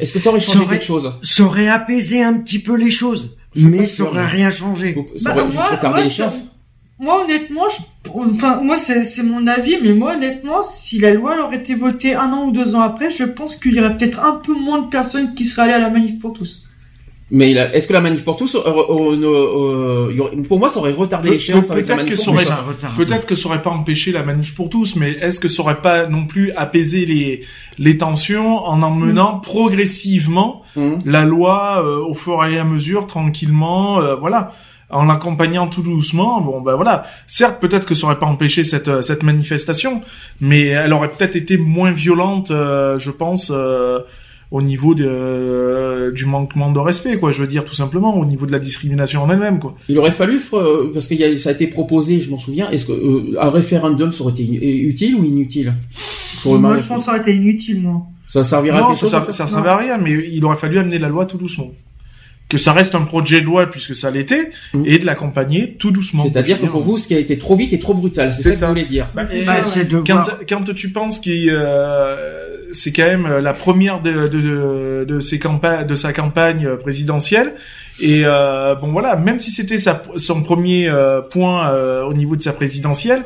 Est-ce 0.00 0.12
que 0.12 0.20
ça 0.20 0.30
aurait 0.30 0.38
changé 0.38 0.58
Ça 0.58 0.64
aurait- 0.64 0.76
quelque 0.76 0.86
chose? 0.86 1.12
Ça 1.22 1.42
aurait 1.42 1.66
apaisé 1.68 2.22
un 2.22 2.34
petit 2.34 2.60
peu 2.60 2.76
les 2.76 2.90
choses, 2.92 3.36
mais 3.56 3.84
ça 3.86 4.04
aurait 4.04 4.26
rien 4.26 4.50
changé. 4.50 4.94
Ça 5.18 5.32
Bah, 5.34 5.40
aurait 5.40 5.50
juste 5.50 5.56
moi- 5.56 5.70
retardé 5.70 5.96
moi, 5.96 6.04
l'échéance. 6.04 6.36
ça- 6.36 6.42
Moi, 7.02 7.24
honnêtement, 7.24 7.64
je, 7.68 8.10
enfin, 8.14 8.60
moi, 8.62 8.76
c'est, 8.76 9.22
mon 9.24 9.46
avis, 9.48 9.76
mais 9.82 9.92
moi, 9.92 10.14
honnêtement, 10.14 10.62
si 10.62 11.00
la 11.00 11.12
loi 11.12 11.34
aurait 11.44 11.56
été 11.56 11.74
votée 11.74 12.14
un 12.14 12.32
an 12.32 12.46
ou 12.46 12.52
deux 12.52 12.76
ans 12.76 12.80
après, 12.82 13.10
je 13.10 13.24
pense 13.24 13.56
qu'il 13.56 13.74
y 13.74 13.80
aurait 13.80 13.96
peut-être 13.96 14.24
un 14.24 14.36
peu 14.36 14.54
moins 14.54 14.80
de 14.82 14.86
personnes 14.88 15.34
qui 15.34 15.44
seraient 15.44 15.62
allées 15.64 15.72
à 15.72 15.78
la 15.80 15.90
manif 15.90 16.20
pour 16.20 16.32
tous. 16.32 16.64
Mais 17.34 17.50
est-ce 17.52 17.88
que 17.88 17.94
la 17.94 18.02
manif 18.02 18.24
pour 18.26 18.36
tous, 18.36 18.54
euh, 18.54 18.60
euh, 18.66 19.16
euh, 19.16 20.12
euh, 20.20 20.42
pour 20.46 20.58
moi, 20.58 20.68
ça 20.68 20.78
aurait 20.80 20.92
retardé 20.92 21.28
Pe- 21.30 21.32
l'échéance 21.34 21.70
avec 21.70 21.88
la 21.88 21.94
peut-être 21.96 22.06
manif 22.10 22.20
que 22.20 22.24
pour 22.30 22.40
ça 22.40 22.64
tous. 22.80 22.96
Peut-être 23.04 23.26
que 23.26 23.34
ça 23.34 23.48
aurait 23.48 23.62
pas 23.62 23.70
empêché 23.70 24.12
la 24.12 24.22
manif 24.22 24.54
pour 24.54 24.68
tous, 24.68 24.96
mais 24.96 25.12
est-ce 25.12 25.40
que 25.40 25.48
ça 25.48 25.62
aurait 25.62 25.80
pas 25.80 26.06
non 26.06 26.26
plus 26.26 26.52
apaisé 26.52 27.06
les, 27.06 27.42
les 27.78 27.96
tensions 27.96 28.58
en 28.58 28.82
emmenant 28.82 29.40
progressivement 29.40 30.62
Hum. 30.76 31.02
la 31.04 31.24
loi 31.26 31.82
euh, 31.84 31.98
au 32.02 32.14
fur 32.14 32.42
et 32.46 32.58
à 32.58 32.64
mesure, 32.64 33.06
tranquillement, 33.06 34.00
euh, 34.00 34.14
voilà, 34.14 34.52
en 34.92 35.04
l'accompagnant 35.06 35.66
tout 35.68 35.82
doucement. 35.82 36.40
Bon, 36.40 36.60
ben 36.60 36.74
voilà. 36.74 37.04
Certes, 37.26 37.60
peut-être 37.60 37.86
que 37.86 37.94
ça 37.94 38.06
aurait 38.06 38.18
pas 38.18 38.26
empêché 38.26 38.64
cette 38.64 38.88
euh, 38.88 39.02
cette 39.02 39.22
manifestation, 39.22 40.02
mais 40.40 40.66
elle 40.66 40.92
aurait 40.92 41.08
peut-être 41.10 41.34
été 41.36 41.56
moins 41.56 41.90
violente, 41.92 42.50
euh, 42.50 42.98
je 42.98 43.10
pense, 43.10 43.50
euh, 43.54 44.00
au 44.50 44.60
niveau 44.60 44.94
de, 44.94 45.06
euh, 45.08 46.12
du 46.12 46.26
manquement 46.26 46.70
de 46.70 46.78
respect, 46.78 47.18
quoi. 47.18 47.32
Je 47.32 47.38
veux 47.40 47.46
dire 47.46 47.64
tout 47.64 47.74
simplement, 47.74 48.18
au 48.18 48.24
niveau 48.26 48.44
de 48.44 48.52
la 48.52 48.58
discrimination 48.58 49.22
en 49.22 49.30
elle-même, 49.30 49.58
quoi. 49.58 49.74
Il 49.88 49.98
aurait 49.98 50.10
fallu, 50.12 50.40
euh, 50.52 50.90
parce 50.92 51.08
que 51.08 51.14
y 51.14 51.24
a- 51.24 51.36
ça 51.38 51.48
a 51.48 51.52
été 51.52 51.66
proposé, 51.68 52.20
je 52.20 52.30
m'en 52.30 52.38
souviens, 52.38 52.68
est-ce 52.70 52.84
que 52.86 52.92
euh, 52.92 53.36
un 53.40 53.48
référendum 53.50 54.12
ça 54.12 54.22
aurait 54.24 54.32
été 54.34 54.44
utile 54.44 55.14
ou 55.16 55.24
inutile 55.24 55.72
pour 56.42 56.52
le 56.54 56.60
moi, 56.60 56.68
mariage 56.70 56.84
je 56.84 56.88
pense 56.90 56.98
que 56.98 57.04
ça 57.04 57.10
aurait 57.12 57.22
été 57.22 57.34
inutile, 57.34 57.80
moi. 57.80 58.02
Ça 58.28 58.42
servira 58.44 58.76
à 58.78 58.80
Non, 58.80 58.86
quelque 58.88 59.06
ça, 59.06 59.18
chose 59.18 59.26
ça, 59.26 59.32
ça 59.32 59.46
servait 59.46 59.68
à 59.70 59.76
rien, 59.76 59.98
mais 59.98 60.12
il 60.30 60.44
aurait 60.44 60.56
fallu 60.56 60.78
amener 60.78 60.98
la 60.98 61.08
loi 61.08 61.24
tout 61.26 61.38
doucement. 61.38 61.70
Que 62.52 62.58
ça 62.58 62.72
reste 62.72 62.94
un 62.94 63.02
projet 63.02 63.40
de 63.40 63.46
loi 63.46 63.70
puisque 63.70 63.96
ça 63.96 64.10
l'était, 64.10 64.50
Mm. 64.74 64.84
et 64.86 64.98
de 64.98 65.06
l'accompagner 65.06 65.74
tout 65.74 65.90
doucement. 65.90 66.22
C'est-à-dire 66.22 66.60
que 66.60 66.66
pour 66.66 66.82
vous, 66.82 66.96
ce 66.96 67.08
qui 67.08 67.14
a 67.14 67.18
été 67.18 67.38
trop 67.38 67.56
vite 67.56 67.72
et 67.72 67.78
trop 67.78 67.94
brutal, 67.94 68.32
c'est 68.32 68.42
ça 68.42 68.50
que 68.50 68.56
ça. 68.56 68.66
vous 68.66 68.72
voulez 68.72 68.84
dire. 68.84 69.06
Bah, 69.14 69.24
Bah, 69.24 69.60
de 69.60 69.98
quand, 70.06 70.22
quand 70.48 70.74
tu 70.74 70.90
penses 70.90 71.18
qu'il 71.18 71.48
euh, 71.50 72.52
c'est 72.72 72.92
quand 72.92 73.04
même 73.04 73.38
la 73.38 73.52
première 73.52 74.00
de, 74.00 74.28
de, 74.28 75.04
de, 75.06 75.20
ses 75.20 75.38
campagnes 75.38 75.86
de 75.86 75.94
sa 75.94 76.12
campagne 76.12 76.76
présidentielle 76.76 77.54
et 78.00 78.22
euh, 78.24 78.74
bon 78.74 78.90
voilà 78.92 79.16
même 79.16 79.40
si 79.40 79.50
c'était 79.50 79.78
sa, 79.78 80.02
son 80.16 80.42
premier 80.42 80.88
euh, 80.88 81.20
point 81.20 81.70
euh, 81.70 82.02
au 82.04 82.14
niveau 82.14 82.36
de 82.36 82.42
sa 82.42 82.52
présidentielle 82.52 83.24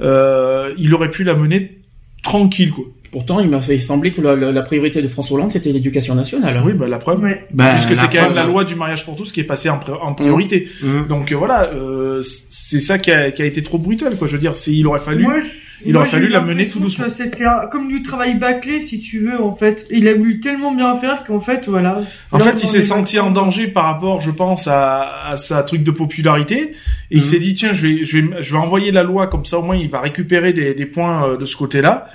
euh, 0.00 0.72
il 0.78 0.94
aurait 0.94 1.10
pu 1.10 1.24
la 1.24 1.34
mener 1.34 1.78
tranquille 2.22 2.70
quoi 2.70 2.84
Pourtant, 3.12 3.40
il 3.40 3.48
m'a 3.48 3.60
fait 3.60 3.78
sembler 3.78 4.12
que 4.12 4.20
la, 4.20 4.36
la- 4.36 4.52
la 4.52 4.62
priorité 4.62 5.00
de 5.02 5.08
François 5.08 5.36
Hollande, 5.38 5.50
c'était 5.50 5.72
l'éducation 5.72 6.14
nationale. 6.14 6.62
Oui, 6.64 6.72
bah 6.74 6.86
la 6.88 6.98
preuve. 6.98 7.20
Ouais. 7.22 7.46
Bah, 7.52 7.70
Puisque 7.74 7.96
c'est 7.96 8.06
quand 8.14 8.22
même 8.26 8.34
la 8.34 8.44
euh, 8.44 8.48
loi 8.48 8.64
du 8.64 8.74
mariage 8.74 9.04
pour 9.04 9.16
tous 9.16 9.32
qui 9.32 9.40
est 9.40 9.44
passée 9.44 9.70
en, 9.70 9.80
en 10.02 10.14
priorité. 10.14 10.68
hum. 10.82 11.06
Donc 11.08 11.32
euh, 11.32 11.36
voilà, 11.36 11.70
euh, 11.72 12.20
c'est 12.22 12.80
ça 12.80 12.98
qui 12.98 13.10
a, 13.12 13.30
qui 13.30 13.42
a 13.42 13.44
été 13.44 13.62
trop 13.62 13.78
brutal, 13.78 14.16
quoi. 14.16 14.26
Je 14.28 14.32
veux 14.32 14.38
dire, 14.38 14.56
c'est 14.56 14.72
il 14.72 14.86
aurait 14.86 14.98
fallu. 14.98 15.22
Moi, 15.24 15.38
je- 15.40 15.84
il 15.86 15.92
moi, 15.92 16.02
aurait 16.02 16.10
fallu 16.10 16.28
la 16.28 16.40
mener 16.40 16.66
tout 16.66 16.80
doucement. 16.80 17.08
C'était 17.08 17.44
comme 17.72 17.88
du 17.88 18.02
travail 18.02 18.38
bâclé, 18.38 18.80
si 18.80 19.00
tu 19.00 19.20
veux, 19.20 19.42
en 19.42 19.54
fait. 19.54 19.86
Il 19.90 20.08
a 20.08 20.14
voulu 20.14 20.40
tellement 20.40 20.74
bien 20.74 20.94
faire 20.94 21.24
qu'en 21.24 21.40
fait, 21.40 21.68
voilà. 21.68 22.00
En 22.32 22.38
fait, 22.38 22.62
il 22.62 22.68
s'est 22.68 22.78
est 22.78 22.82
senti 22.82 23.18
en 23.18 23.30
danger 23.30 23.68
par 23.68 23.84
rapport, 23.84 24.20
je 24.20 24.30
pense, 24.30 24.66
à, 24.68 25.28
à 25.28 25.36
sa 25.36 25.62
truc 25.62 25.82
de 25.82 25.90
popularité. 25.90 26.72
Et 27.10 27.16
il 27.16 27.18
Mhm. 27.18 27.22
s'est 27.22 27.38
dit, 27.38 27.54
tiens, 27.54 27.72
je 27.72 27.86
vais, 27.86 28.04
je 28.04 28.18
vais, 28.18 28.42
je 28.42 28.52
vais 28.52 28.58
envoyer 28.58 28.90
la 28.92 29.02
loi 29.02 29.26
comme 29.28 29.44
ça, 29.44 29.58
au 29.58 29.62
moins, 29.62 29.76
il 29.76 29.88
va 29.88 30.00
récupérer 30.00 30.52
des, 30.52 30.74
des 30.74 30.86
points 30.86 31.28
euh, 31.28 31.36
de 31.36 31.44
ce 31.44 31.56
côté-là. 31.56 32.08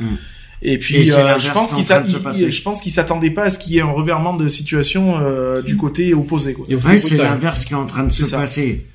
Et 0.61 0.73
Et 0.73 0.77
puis, 0.77 1.07
c'est 1.07 1.13
euh, 1.13 1.37
je 1.39 1.51
pense 1.51 1.73
qu'il 1.73 1.83
je 2.51 2.61
pense 2.61 2.81
s'attendait 2.91 3.31
pas 3.31 3.43
à 3.43 3.49
ce 3.49 3.57
qu'il 3.57 3.73
y 3.73 3.77
ait 3.79 3.81
un 3.81 3.91
revirement 3.91 4.35
de 4.35 4.47
situation 4.47 5.19
euh, 5.19 5.61
du 5.61 5.75
côté 5.75 6.13
opposé. 6.13 6.53
Quoi. 6.53 6.65
Et 6.69 6.75
Ouais, 6.75 6.99
c'est 6.99 7.17
l'inverse 7.17 7.65
qui 7.65 7.73
est 7.73 7.77
en 7.77 7.87
train 7.87 8.03
de 8.03 8.11
se 8.11 8.25
ça. 8.25 8.37
passer. 8.37 8.85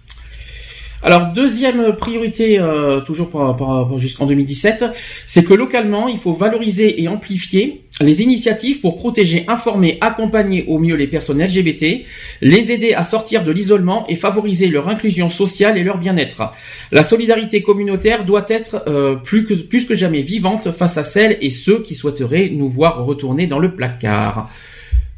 Alors 1.07 1.26
deuxième 1.32 1.94
priorité, 1.94 2.59
euh, 2.59 3.00
toujours 3.00 3.30
pour, 3.30 3.54
pour- 3.57 3.86
pour- 3.86 3.98
jusqu'en 4.00 4.26
2017, 4.26 4.84
c'est 5.28 5.44
que 5.44 5.54
localement, 5.54 6.09
il 6.09 6.18
faut 6.18 6.32
valoriser 6.32 7.00
et 7.00 7.07
amplifier 7.07 7.82
les 8.00 8.22
initiatives 8.22 8.80
pour 8.80 8.96
protéger, 8.96 9.44
informer, 9.46 9.98
accompagner 10.00 10.64
au 10.66 10.80
mieux 10.80 10.96
les 10.96 11.07
personnes 11.07 11.40
LGBT, 11.40 12.04
les 12.42 12.72
aider 12.72 12.92
à 12.92 13.04
sortir 13.04 13.44
de 13.44 13.52
l'isolement 13.52 14.04
et 14.09 14.16
favoriser 14.16 14.66
leur 14.66 14.88
inclusion 14.88 15.30
sociale 15.30 15.78
et 15.78 15.84
leur 15.84 15.98
bien-être. 15.98 16.52
La 16.90 17.04
solidarité 17.04 17.62
communautaire 17.62 18.24
doit 18.24 18.46
être 18.48 18.82
euh, 18.88 19.14
plus, 19.14 19.46
que, 19.46 19.54
plus 19.54 19.84
que 19.86 19.94
jamais 19.94 20.22
vivante 20.22 20.72
face 20.72 20.98
à 20.98 21.04
celles 21.04 21.38
et 21.40 21.50
ceux 21.50 21.82
qui 21.82 21.94
souhaiteraient 21.94 22.48
nous 22.52 22.68
voir 22.68 23.04
retourner 23.04 23.46
dans 23.46 23.61
le 23.61 23.70
placard. 23.76 24.50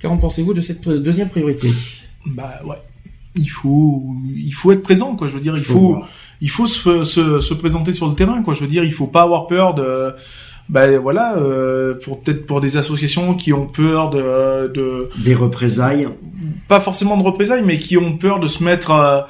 Qu'en 0.03 0.19
pensez-vous 0.19 0.53
de 0.53 0.61
cette 0.61 0.87
euh, 0.87 0.99
deuxième 0.99 1.31
priorité? 1.31 1.69
Bah 2.27 2.61
ouais. 2.67 2.77
Il 3.37 3.49
faut, 3.49 4.03
il 4.37 4.53
faut 4.53 4.73
être 4.73 4.83
présent, 4.83 5.15
quoi. 5.17 5.29
Je 5.29 5.35
veux 5.35 5.41
dire, 5.41 5.57
il 5.57 5.63
Faut 5.65 5.79
voir. 5.79 6.09
il 6.41 6.51
faut 6.51 6.67
se, 6.67 7.05
se, 7.05 7.41
se 7.41 7.55
présenter 7.55 7.93
sur 7.93 8.09
le 8.09 8.15
terrain, 8.15 8.43
quoi. 8.43 8.55
Je 8.55 8.61
veux 8.61 8.67
dire, 8.67 8.85
il 8.85 8.93
faut 8.93 9.07
pas 9.07 9.23
avoir 9.23 9.47
peur 9.47 9.75
de, 9.75 10.13
ben 10.69 10.99
voilà, 10.99 11.37
euh, 11.37 11.95
pour 12.03 12.21
peut-être 12.21 12.47
pour 12.47 12.61
des 12.61 12.77
associations 12.77 13.35
qui 13.35 13.53
ont 13.53 13.67
peur 13.67 14.11
de, 14.11 14.69
de, 14.75 15.09
Des 15.19 15.35
représailles. 15.35 16.09
pas 16.69 16.81
forcément 16.81 17.17
de 17.17 17.23
représailles, 17.23 17.63
mais 17.65 17.79
qui 17.79 17.97
ont 17.97 18.17
peur 18.19 18.41
de 18.41 18.49
se 18.49 18.63
mettre, 18.65 18.91
euh, 18.91 19.21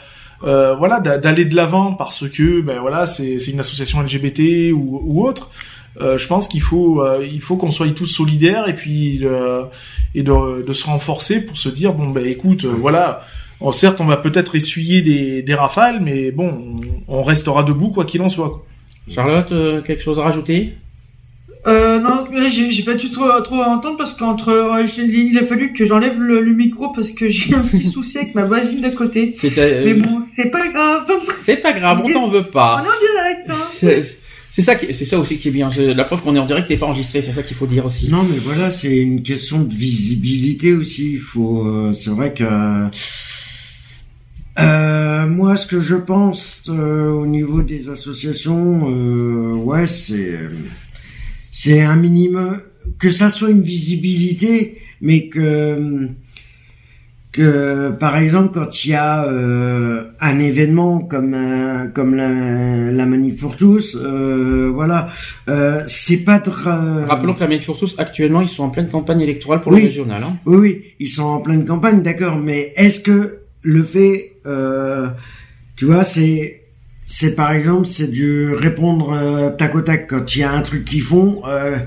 euh, 0.44 0.74
voilà, 0.76 1.00
d'a- 1.00 1.18
d'aller 1.18 1.44
de 1.44 1.54
l'avant 1.54 1.92
parce 1.94 2.28
que, 2.28 2.60
ben 2.60 2.80
voilà, 2.80 3.06
c'est 3.06 3.38
c'est 3.40 3.50
une 3.50 3.60
association 3.60 4.00
LGBT 4.00 4.72
ou, 4.72 5.00
ou 5.04 5.26
autre. 5.26 5.50
Je 6.00 6.26
pense 6.28 6.46
qu'il 6.46 6.60
faut, 6.60 7.02
il 7.24 7.40
faut 7.40 7.56
qu'on 7.56 7.72
soit 7.72 7.90
tous 7.90 8.06
solidaires 8.06 8.68
et 8.68 8.74
puis 8.76 9.20
et 10.14 10.22
de, 10.22 10.64
de 10.64 10.72
se 10.72 10.84
renforcer 10.86 11.40
pour 11.40 11.56
se 11.58 11.68
dire 11.68 11.92
bon 11.92 12.06
ben 12.10 12.24
écoute, 12.24 12.64
voilà. 12.66 13.24
Bon, 13.60 13.72
certes, 13.72 14.00
on 14.00 14.04
va 14.06 14.16
peut-être 14.16 14.54
essuyer 14.54 15.02
des, 15.02 15.42
des 15.42 15.54
rafales, 15.54 16.00
mais 16.00 16.30
bon, 16.30 16.80
on, 17.08 17.18
on 17.18 17.22
restera 17.22 17.62
debout 17.64 17.88
quoi 17.88 18.04
qu'il 18.04 18.22
en 18.22 18.28
soit. 18.28 18.48
quoi. 18.50 18.66
Charlotte, 19.10 19.52
euh, 19.52 19.82
quelque 19.82 20.02
chose 20.02 20.18
à 20.18 20.22
rajouter? 20.22 20.74
Euh, 21.66 21.98
non, 21.98 22.10
parce 22.10 22.28
que 22.30 22.36
là, 22.36 22.48
j'ai 22.48 22.82
pas 22.84 22.94
du 22.94 23.08
tout 23.10 23.14
trop, 23.14 23.40
trop 23.40 23.60
à 23.62 23.66
entendre 23.68 23.96
parce 23.98 24.14
qu'entre, 24.14 24.78
il 24.98 25.36
a 25.38 25.44
fallu 25.44 25.72
que 25.72 25.84
j'enlève 25.84 26.20
le, 26.20 26.40
le 26.40 26.52
micro 26.54 26.90
parce 26.92 27.10
que 27.10 27.26
j'ai 27.28 27.52
un 27.54 27.62
petit 27.62 27.84
souci 27.84 28.18
avec 28.18 28.34
ma 28.36 28.44
voisine 28.44 28.80
d'à 28.80 28.90
côté. 28.90 29.32
C'est 29.34 29.58
euh, 29.58 29.82
Mais 29.84 29.94
bon, 29.94 30.20
c'est 30.22 30.50
pas 30.50 30.68
grave. 30.68 31.10
c'est 31.44 31.60
pas 31.60 31.72
grave, 31.72 32.00
on 32.04 32.12
t'en 32.12 32.28
veut 32.28 32.44
On 32.48 32.52
pas. 32.52 32.84
est 32.84 32.88
en 32.88 32.92
direct, 33.00 33.50
hein. 33.50 34.02
C'est 34.52 34.62
ça, 34.62 34.74
qui- 34.76 34.92
ça 35.06 35.18
aussi 35.18 35.36
qui 35.38 35.48
est 35.48 35.52
bien. 35.52 35.68
La 35.76 36.04
preuve 36.04 36.20
qu'on 36.22 36.34
est 36.34 36.38
en 36.38 36.46
direct 36.46 36.70
et 36.70 36.76
pas 36.76 36.86
enregistré, 36.86 37.22
c'est 37.22 37.32
ça 37.32 37.42
qu'il 37.42 37.56
faut 37.56 37.66
dire 37.66 37.84
aussi. 37.86 38.08
Non, 38.08 38.22
mais 38.22 38.38
voilà, 38.38 38.70
c'est 38.72 38.96
une 38.96 39.22
question 39.22 39.60
de 39.62 39.72
visibilité 39.74 40.72
aussi. 40.72 41.12
Il 41.12 41.18
faut, 41.20 41.64
euh, 41.66 41.92
c'est 41.92 42.10
vrai 42.10 42.34
que 42.34 42.44
euh, 44.58 45.26
moi, 45.26 45.56
ce 45.56 45.66
que 45.66 45.80
je 45.80 45.94
pense 45.96 46.62
euh, 46.68 47.10
au 47.10 47.26
niveau 47.26 47.62
des 47.62 47.88
associations, 47.88 48.90
euh, 48.92 49.54
ouais, 49.54 49.86
c'est 49.86 50.38
c'est 51.52 51.80
un 51.82 51.96
minimum 51.96 52.58
que 52.98 53.10
ça 53.10 53.30
soit 53.30 53.50
une 53.50 53.62
visibilité, 53.62 54.78
mais 55.00 55.28
que 55.28 56.08
que 57.30 57.90
par 57.90 58.16
exemple 58.16 58.50
quand 58.54 58.84
il 58.84 58.90
y 58.90 58.94
a 58.94 59.24
euh, 59.24 60.04
un 60.20 60.38
événement 60.38 60.98
comme 61.00 61.34
un- 61.34 61.86
comme 61.88 62.14
la, 62.14 62.90
la 62.90 63.06
manif 63.06 63.40
pour 63.40 63.56
tous, 63.56 63.96
euh, 64.00 64.70
voilà, 64.74 65.08
euh, 65.48 65.82
c'est 65.86 66.24
pas 66.24 66.38
de 66.38 66.48
ra- 66.50 67.04
Rappelons 67.06 67.34
que 67.34 67.40
la 67.40 67.48
Manif 67.48 67.66
pour 67.66 67.78
tous, 67.78 67.94
actuellement, 67.98 68.40
ils 68.40 68.48
sont 68.48 68.64
en 68.64 68.70
pleine 68.70 68.88
campagne 68.88 69.20
électorale 69.20 69.60
pour 69.60 69.72
Oui. 69.72 69.80
le 69.82 69.86
régional. 69.86 70.22
Hein. 70.24 70.36
Oui, 70.46 70.56
oui, 70.56 70.82
ils 71.00 71.08
sont 71.08 71.24
en 71.24 71.40
pleine 71.40 71.64
campagne, 71.66 72.02
d'accord, 72.02 72.36
mais 72.38 72.72
est-ce 72.76 73.00
que 73.00 73.37
le 73.62 73.82
fait, 73.82 74.36
euh, 74.46 75.08
tu 75.76 75.84
vois, 75.84 76.04
c'est, 76.04 76.62
c'est 77.04 77.34
par 77.34 77.52
exemple, 77.52 77.86
c'est 77.86 78.10
du 78.10 78.52
répondre 78.52 79.12
euh, 79.12 79.50
tac 79.50 79.74
au 79.74 79.80
tac 79.80 80.08
quand 80.08 80.34
il 80.34 80.40
y 80.40 80.42
a 80.42 80.52
un 80.52 80.62
truc 80.62 80.84
qu'ils 80.84 81.02
font. 81.02 81.42
Euh, 81.46 81.78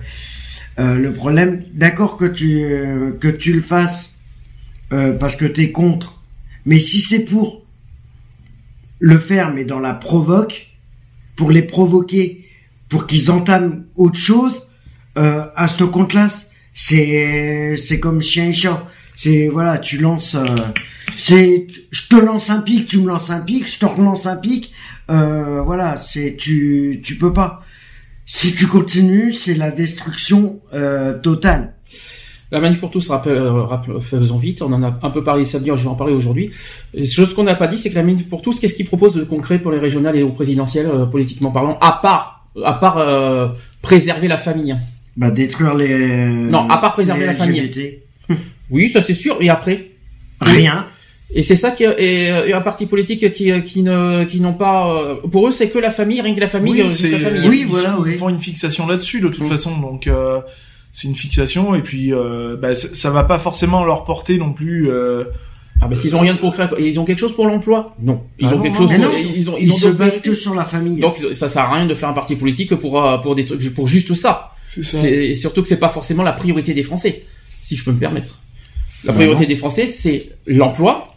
euh, 0.80 0.96
le 0.96 1.12
problème, 1.12 1.64
d'accord 1.74 2.18
que 2.18 2.26
tu 2.26 2.66
que 3.20 3.28
tu 3.28 3.54
le 3.54 3.62
fasses 3.62 4.16
euh, 4.94 5.14
parce 5.14 5.36
que 5.36 5.46
t'es 5.46 5.72
contre, 5.72 6.22
mais 6.66 6.80
si 6.80 7.02
c'est 7.02 7.26
pour 7.26 7.66
le 9.00 9.18
faire, 9.18 9.54
mais 9.54 9.66
dans 9.66 9.80
la 9.80 9.94
provoque, 9.94 10.68
pour 11.36 11.52
les 11.52 11.62
provoquer, 11.62 12.46
pour 12.90 13.08
qu'ils 13.08 13.32
entament 13.32 13.84
autre 13.96 14.18
chose, 14.18 14.68
à 15.16 15.68
ce 15.68 15.84
compte-là, 15.84 16.30
c'est 16.74 17.76
c'est 17.78 18.00
comme 18.00 18.22
chien 18.22 18.50
et 18.50 18.54
chat. 18.54 18.88
C'est 19.24 19.50
voilà, 19.50 19.78
tu 19.78 19.98
lances, 20.00 20.34
euh, 20.34 20.46
c'est, 21.16 21.68
je 21.92 22.08
te 22.08 22.16
lance 22.16 22.50
un 22.50 22.60
pic, 22.60 22.88
tu 22.88 22.98
me 22.98 23.08
lances 23.08 23.30
un 23.30 23.42
pic, 23.42 23.72
je 23.72 23.78
te 23.78 23.86
relance 23.86 24.26
un 24.26 24.36
pic. 24.36 24.74
Euh, 25.12 25.62
voilà, 25.62 25.98
c'est 25.98 26.36
tu 26.38 27.02
tu 27.04 27.18
peux 27.18 27.32
pas. 27.32 27.62
Si 28.26 28.56
tu 28.56 28.66
continues, 28.66 29.32
c'est 29.34 29.54
la 29.54 29.70
destruction 29.70 30.60
euh, 30.74 31.20
totale. 31.20 31.76
La 32.50 32.62
Manif 32.62 32.80
pour 32.80 32.90
tous, 32.90 33.10
rappel- 33.10 33.34
euh, 33.34 33.62
rappel- 33.62 34.02
faisons 34.02 34.40
vite, 34.40 34.64
on 34.64 34.74
en 34.74 34.82
a 34.82 35.00
un 35.04 35.10
peu 35.12 35.24
parlé 35.24 35.46
samedi, 35.46 35.70
je 35.70 35.84
vais 35.84 35.88
en 35.88 35.94
parler 35.94 36.14
aujourd'hui. 36.14 36.50
Chose 37.06 37.36
qu'on 37.36 37.44
n'a 37.44 37.54
pas 37.56 37.68
dit, 37.68 37.78
c'est 37.78 37.92
que 37.92 37.96
la 37.96 38.02
Manif 38.04 38.28
pour 38.28 38.42
tous, 38.42 38.60
qu'est-ce 38.60 38.74
qu'ils 38.74 38.88
proposent 38.88 39.14
de 39.14 39.24
concret 39.24 39.60
pour 39.60 39.72
les 39.72 39.78
régionales 39.78 40.16
et 40.16 40.24
aux 40.24 40.32
présidentielles, 40.32 40.88
euh, 40.92 41.06
politiquement 41.06 41.52
parlant, 41.52 41.78
à 41.80 42.00
part, 42.02 42.48
à 42.66 42.74
part 42.74 42.98
euh, 42.98 43.50
préserver 43.84 44.28
la 44.28 44.38
famille? 44.38 44.76
Bah 45.16 45.30
détruire 45.30 45.76
les. 45.76 46.26
Non, 46.26 46.68
à 46.72 46.80
part 46.80 46.94
préserver 46.94 47.28
la 47.28 47.34
famille. 47.36 47.60
Oui, 48.72 48.90
ça 48.90 49.02
c'est 49.02 49.14
sûr. 49.14 49.38
Et 49.42 49.50
après 49.50 49.90
Rien. 50.42 50.88
Et 51.34 51.44
c'est 51.44 51.56
ça 51.56 51.72
qui 51.72 51.84
est, 51.84 51.96
et, 51.98 52.26
et 52.50 52.54
un 52.54 52.60
parti 52.62 52.88
politique 52.88 53.32
qui, 53.32 53.52
qui 53.64 53.84
ne, 53.84 54.26
qui 54.26 54.42
n'ont 54.42 54.54
pas, 54.54 54.92
euh, 54.94 55.16
pour 55.32 55.48
eux 55.48 55.52
c'est 55.54 55.70
que 55.70 55.78
la 55.80 55.90
famille, 55.92 56.20
rien 56.20 56.34
que 56.36 56.40
la 56.42 56.48
famille, 56.48 56.74
Oui, 56.74 56.82
euh, 56.82 56.90
juste 56.90 57.02
c'est- 57.02 57.12
la 57.12 57.20
famille. 57.20 57.48
Oui, 57.48 57.60
ils 57.62 57.68
voilà, 57.68 57.94
sont- 57.96 58.02
oui. 58.02 58.10
Ils 58.14 58.18
font 58.18 58.28
une 58.30 58.40
fixation 58.40 58.86
là-dessus 58.88 59.22
de 59.22 59.30
toute 59.30 59.46
Mm. 59.46 59.50
façon, 59.50 59.78
donc 59.78 60.08
euh, 60.08 60.40
c'est 60.92 61.08
une 61.08 61.16
fixation 61.16 61.74
et 61.74 61.82
puis 61.82 62.14
euh, 62.14 62.58
bah, 62.62 62.76
ça, 62.76 63.10
va 63.12 63.24
pas 63.24 63.40
forcément 63.40 63.86
leur 63.86 64.04
porter 64.04 64.38
non 64.38 64.52
plus. 64.52 64.90
Euh, 64.90 65.24
Ah 65.82 65.88
ben 65.88 65.96
s'ils 65.96 66.16
ont 66.18 66.20
rien 66.20 66.34
de 66.34 66.40
concret, 66.40 66.68
ils 66.80 67.00
ont 67.00 67.06
quelque 67.06 67.20
chose 67.20 67.34
pour 67.34 67.46
l'emploi? 67.48 67.96
Non, 68.02 68.24
ils 68.38 68.48
Ah 68.48 68.54
ont 68.54 68.58
non, 68.58 68.64
quelque 68.64 68.74
non, 68.74 68.80
chose. 68.90 68.90
mais 68.92 68.98
pour- 69.06 69.14
non. 69.14 69.32
ils 69.36 69.50
ont, 69.50 69.58
ils 69.58 69.66
Ils 69.68 69.72
ont 69.72 69.78
se 69.78 69.88
basent 69.88 70.20
que 70.22 70.36
sur 70.36 70.54
la 70.54 70.66
famille. 70.66 71.00
Donc 71.00 71.18
ça 71.34 71.48
sert 71.48 71.62
à 71.64 71.74
rien 71.76 71.86
de 71.86 71.94
faire 71.94 72.10
un 72.10 72.14
parti 72.14 72.36
politique 72.36 72.76
pour 72.76 73.02
euh, 73.02 73.18
pour 73.20 73.36
des 73.36 73.46
trucs, 73.46 73.74
pour 73.74 73.88
juste 73.88 74.14
ça. 74.16 74.52
c'est 74.68 74.84
ça. 74.84 75.08
Et 75.08 75.34
surtout 75.36 75.62
que 75.62 75.70
c'est 75.70 75.80
pas 75.80 75.88
forcément 75.90 76.24
la 76.24 76.34
priorité 76.34 76.74
des 76.74 76.84
Français, 76.84 77.24
si 77.62 77.78
je 77.78 77.86
peux 77.86 77.92
me 77.94 78.00
permettre. 78.00 78.40
La 79.04 79.12
Ah 79.12 79.14
priorité 79.14 79.46
des 79.48 79.56
Français, 79.56 79.88
c'est 79.88 80.30
l'emploi 80.48 81.08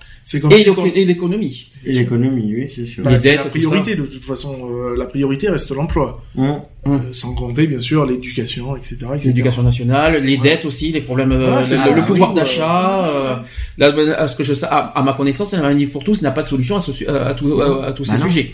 et 0.50 1.04
l'économie. 1.04 1.66
Et 1.84 1.92
l'économie, 1.92 2.54
oui, 2.54 2.72
c'est 2.74 2.86
sûr. 2.86 3.02
bah, 3.04 3.20
c'est 3.20 3.36
la 3.36 3.44
priorité 3.44 3.94
de 3.94 4.06
toute 4.06 4.24
façon. 4.24 4.56
euh, 4.70 4.96
la 4.96 5.04
priorité 5.04 5.50
reste 5.50 5.70
l'emploi, 5.70 6.22
Hum. 6.36 6.60
Euh, 6.86 6.98
sans 7.12 7.34
compter 7.34 7.66
bien 7.66 7.78
sûr 7.78 8.06
l'éducation, 8.06 8.74
etc. 8.76 8.96
etc. 9.16 9.26
L'éducation 9.26 9.62
nationale, 9.62 10.22
les 10.22 10.38
dettes 10.38 10.64
aussi, 10.64 10.92
les 10.92 11.00
problèmes, 11.02 11.32
euh, 11.32 11.62
c'est 11.62 11.72
le, 11.72 11.76
ça, 11.78 11.90
le 11.90 12.00
c'est 12.00 12.06
pouvoir 12.06 12.32
d'achat. 12.32 13.06
euh, 13.06 13.36
là, 13.78 14.18
à 14.18 14.28
ce 14.28 14.36
que 14.36 14.44
je 14.44 14.54
à, 14.64 14.78
à 14.98 15.02
ma 15.02 15.12
connaissance, 15.12 15.52
la 15.52 15.60
Manif 15.62 15.92
pour 15.92 16.04
tous 16.04 16.22
n'a 16.22 16.30
pas 16.30 16.42
de 16.42 16.48
solution 16.48 16.76
à, 16.76 16.80
ce 16.80 16.92
su- 16.92 17.06
à, 17.06 17.34
tout- 17.34 17.60
à- 17.60 17.86
à 17.88 17.92
tous 17.92 18.06
Bah 18.08 18.14
ces 18.16 18.22
non. 18.22 18.28
sujets. 18.28 18.52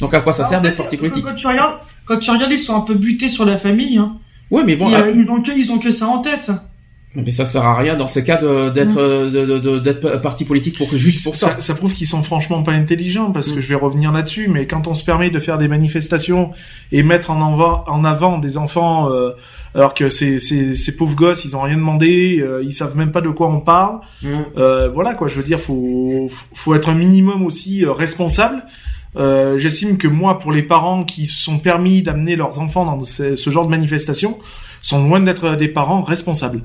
Donc 0.00 0.14
à 0.14 0.20
quoi 0.20 0.32
ça 0.32 0.42
Ah, 0.46 0.48
sert 0.48 0.60
d'être 0.60 0.76
parti 0.76 0.96
politique 0.96 1.24
Quand 1.24 1.34
tu 1.36 1.46
regardes, 1.46 1.76
quand 2.04 2.18
tu 2.18 2.30
regardes, 2.32 2.50
ils 2.52 2.58
sont 2.58 2.74
un 2.76 2.80
peu 2.80 2.94
butés 2.94 3.28
sur 3.28 3.44
la 3.44 3.56
famille. 3.56 3.96
Hein. 3.98 4.16
Oui, 4.50 4.62
mais 4.66 4.74
bon, 4.76 4.88
ils, 4.88 4.94
ah, 4.96 5.02
euh, 5.02 5.12
ils 5.16 5.28
ont 5.30 5.40
que, 5.40 5.50
ils 5.56 5.70
ont 5.72 5.78
que 5.78 5.90
ça 5.92 6.06
en 6.08 6.18
tête. 6.18 6.50
Mais 7.14 7.30
ça 7.30 7.44
sert 7.44 7.64
à 7.64 7.76
rien 7.76 7.94
dans 7.96 8.06
ce 8.06 8.20
cas 8.20 8.38
d'être 8.70 9.78
d'être 9.80 10.20
parti 10.22 10.44
politique 10.44 10.78
pour 10.78 10.88
juste 10.96 11.24
pour 11.24 11.36
ça. 11.36 11.48
ça, 11.54 11.60
ça 11.60 11.74
prouve 11.74 11.92
qu'ils 11.92 12.06
sont 12.06 12.22
franchement 12.22 12.62
pas 12.62 12.72
intelligents 12.72 13.30
parce 13.30 13.50
Mm. 13.50 13.54
que 13.54 13.60
je 13.60 13.68
vais 13.68 13.74
revenir 13.74 14.12
là-dessus. 14.12 14.48
Mais 14.48 14.66
quand 14.66 14.86
on 14.86 14.94
se 14.94 15.04
permet 15.04 15.30
de 15.30 15.38
faire 15.38 15.58
des 15.58 15.68
manifestations 15.68 16.50
et 16.90 17.02
mettre 17.02 17.30
en 17.30 17.52
avant, 17.52 17.84
en 17.86 18.04
avant 18.04 18.38
des 18.38 18.56
enfants, 18.56 19.10
euh, 19.10 19.30
alors 19.74 19.94
que 19.94 20.10
ces, 20.10 20.38
ces, 20.38 20.74
ces 20.74 20.96
pauvres 20.96 21.14
gosses, 21.16 21.44
ils 21.44 21.56
ont 21.56 21.62
rien 21.62 21.76
demandé, 21.76 22.38
euh, 22.40 22.62
ils 22.64 22.72
savent 22.72 22.96
même 22.96 23.10
pas 23.12 23.20
de 23.20 23.28
quoi 23.28 23.48
on 23.48 23.60
parle. 23.60 24.00
Hum. 24.24 24.30
Euh, 24.56 24.88
voilà 24.88 25.14
quoi, 25.14 25.28
je 25.28 25.36
veux 25.36 25.42
dire, 25.42 25.60
faut 25.60 26.28
faut 26.54 26.74
être 26.74 26.88
un 26.88 26.94
minimum 26.94 27.44
aussi 27.44 27.84
euh, 27.84 27.92
responsable. 27.92 28.62
Euh, 29.16 29.58
J'estime 29.58 29.98
que 29.98 30.08
moi, 30.08 30.38
pour 30.38 30.52
les 30.52 30.62
parents 30.62 31.04
qui 31.04 31.26
se 31.26 31.36
sont 31.42 31.58
permis 31.58 32.02
d'amener 32.02 32.36
leurs 32.36 32.58
enfants 32.60 32.84
dans 32.86 33.02
ce, 33.04 33.36
ce 33.36 33.50
genre 33.50 33.66
de 33.66 33.70
manifestation, 33.70 34.38
sont 34.80 35.06
loin 35.06 35.20
d'être 35.20 35.56
des 35.56 35.68
parents 35.68 36.02
responsables. 36.02 36.62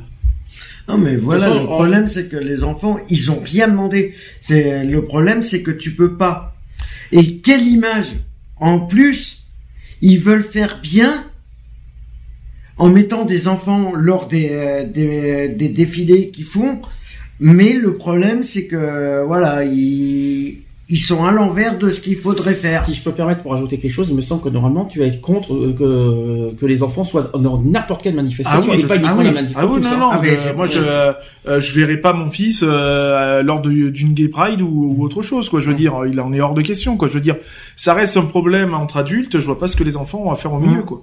Non 0.88 0.98
mais 0.98 1.18
voilà, 1.18 1.54
le 1.54 1.66
problème 1.66 2.08
c'est 2.08 2.30
que 2.30 2.38
les 2.38 2.64
enfants, 2.64 2.98
ils 3.10 3.30
ont 3.30 3.42
rien 3.44 3.68
demandé. 3.68 4.14
C'est 4.42 4.86
le 4.86 5.04
problème 5.04 5.44
c'est 5.44 5.62
que 5.62 5.72
tu 5.72 5.96
peux 5.96 6.16
pas. 6.16 6.56
Et 7.12 7.38
quelle 7.40 7.68
image? 7.68 8.18
En 8.56 8.80
plus, 8.80 9.44
ils 10.02 10.20
veulent 10.20 10.44
faire 10.44 10.80
bien 10.82 11.26
en 12.78 12.90
mettant 12.90 13.26
des 13.26 13.48
enfants 13.48 13.94
lors 13.96 14.28
des, 14.28 14.50
euh, 14.52 14.86
des, 14.86 15.50
des 15.50 15.70
défilés 15.70 16.30
qu'ils 16.30 16.46
font. 16.46 16.82
Mais 17.40 17.74
le 17.74 17.96
problème 17.96 18.44
c'est 18.44 18.66
que 18.68 19.24
voilà, 19.26 19.66
ils 19.66 20.62
ils 20.90 20.98
sont 20.98 21.26
à 21.26 21.32
l'envers 21.32 21.78
de 21.78 21.92
ce 21.92 22.00
qu'il 22.00 22.16
faudrait 22.16 22.54
faire. 22.54 22.86
Si 22.86 22.94
je 22.94 23.04
peux 23.04 23.12
permettre 23.12 23.42
pour 23.42 23.54
ajouter 23.54 23.78
quelque 23.78 23.92
chose, 23.92 24.08
il 24.10 24.16
me 24.16 24.22
semble 24.22 24.42
que 24.42 24.48
normalement 24.48 24.86
tu 24.86 25.00
vas 25.00 25.06
être 25.06 25.20
contre 25.20 25.54
euh, 25.54 25.74
que, 25.74 26.56
que 26.56 26.66
les 26.66 26.82
enfants 26.82 27.04
soient 27.04 27.30
dans 27.34 27.62
n'importe 27.62 28.04
quelle 28.04 28.16
manifestation 28.16 28.72
ah 28.72 28.78
et 28.78 28.84
pas 28.84 28.96
uniquement 28.96 29.18
ah 29.20 29.24
la 29.24 29.32
manifestation. 29.34 29.70
Ah 29.70 29.74
oui, 29.74 29.82
non, 29.82 29.98
non, 29.98 30.10
ah, 30.12 30.22
euh, 30.24 30.54
moi 30.56 30.66
je 30.66 30.80
euh, 30.80 31.60
je 31.60 31.74
verrai 31.74 31.98
pas 31.98 32.14
mon 32.14 32.30
fils 32.30 32.64
euh, 32.64 33.44
lors 33.44 33.60
d'une 33.60 34.14
gay 34.14 34.30
pride 34.30 34.62
ou, 34.62 34.96
ou, 34.98 35.04
autre 35.04 35.22
chose 35.22 35.50
quoi. 35.50 35.60
Je 35.60 35.68
veux 35.68 35.76
dire, 35.76 35.94
il 36.10 36.22
en 36.22 36.32
est 36.32 36.40
hors 36.40 36.54
de 36.54 36.62
question 36.62 36.96
quoi. 36.96 37.10
Je 37.10 37.16
veux 37.16 37.22
dire, 37.22 37.36
ça 37.76 37.94
reste 37.94 38.16
un 38.16 38.26
problème 38.26 38.74
entre 38.74 38.96
adultes. 38.98 39.42
Je 39.42 39.46
vois 39.46 39.60
pas 39.60 39.68
ce 39.68 39.76
que 39.76 39.84
les 39.84 39.98
enfants 39.98 40.24
ont 40.24 40.32
à 40.32 40.38
faire 40.38 40.54
au 40.54 40.60
milieu 40.60 40.84
quoi. 40.84 41.02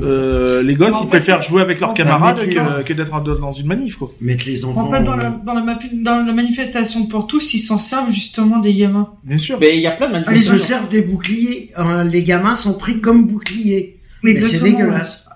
Euh, 0.00 0.62
les 0.62 0.74
gosses, 0.74 0.94
ils 1.02 1.08
préfèrent 1.08 1.42
jouer 1.42 1.62
avec 1.62 1.80
leurs 1.80 1.94
camarades 1.94 2.38
que, 2.84 2.92
d'être 2.92 3.20
dans 3.20 3.50
une 3.50 3.66
manif, 3.66 3.96
quoi. 3.96 4.12
Mettre 4.20 4.46
les 4.46 4.64
enfants. 4.64 4.88
En 4.88 4.90
fait, 4.90 5.02
dans 5.02 5.16
la, 5.16 5.30
dans 5.44 5.54
la, 5.54 5.78
dans 5.92 6.24
la 6.24 6.32
manifestation 6.32 7.06
pour 7.06 7.26
tous, 7.26 7.54
ils 7.54 7.58
s'en 7.58 7.78
servent 7.78 8.10
justement 8.10 8.58
des 8.58 8.74
gamins. 8.74 9.10
Bien 9.24 9.38
sûr. 9.38 9.58
Mais 9.60 9.76
il 9.76 9.82
y 9.82 9.86
a 9.86 9.92
plein 9.92 10.08
de 10.08 10.12
manifestations. 10.12 10.54
Ils 10.54 10.60
se 10.60 10.66
servent 10.66 10.88
des 10.88 11.02
boucliers. 11.02 11.70
Euh, 11.78 12.04
les 12.04 12.22
gamins 12.22 12.54
sont 12.54 12.74
pris 12.74 13.00
comme 13.00 13.26
boucliers. 13.26 13.98
Mais, 14.22 14.38
c'est 14.38 14.62
dégueulasse. 14.62 15.26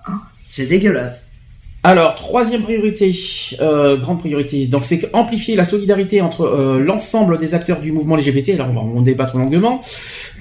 C'est 0.47 0.65
dégueulasse. 0.65 1.26
Alors, 1.83 2.15
troisième 2.15 2.63
priorité, 2.63 3.15
euh, 3.61 3.97
grande 3.97 4.19
priorité, 4.19 4.65
donc 4.65 4.83
c'est 4.83 5.09
amplifier 5.13 5.55
la 5.55 5.63
solidarité 5.63 6.21
entre 6.21 6.41
euh, 6.41 6.79
l'ensemble 6.79 7.37
des 7.37 7.53
acteurs 7.53 7.79
du 7.79 7.91
mouvement 7.91 8.15
LGBT. 8.17 8.49
Alors, 8.55 8.69
on 8.71 8.73
va 8.73 8.81
en 8.81 9.01
débattre 9.01 9.37
longuement. 9.37 9.79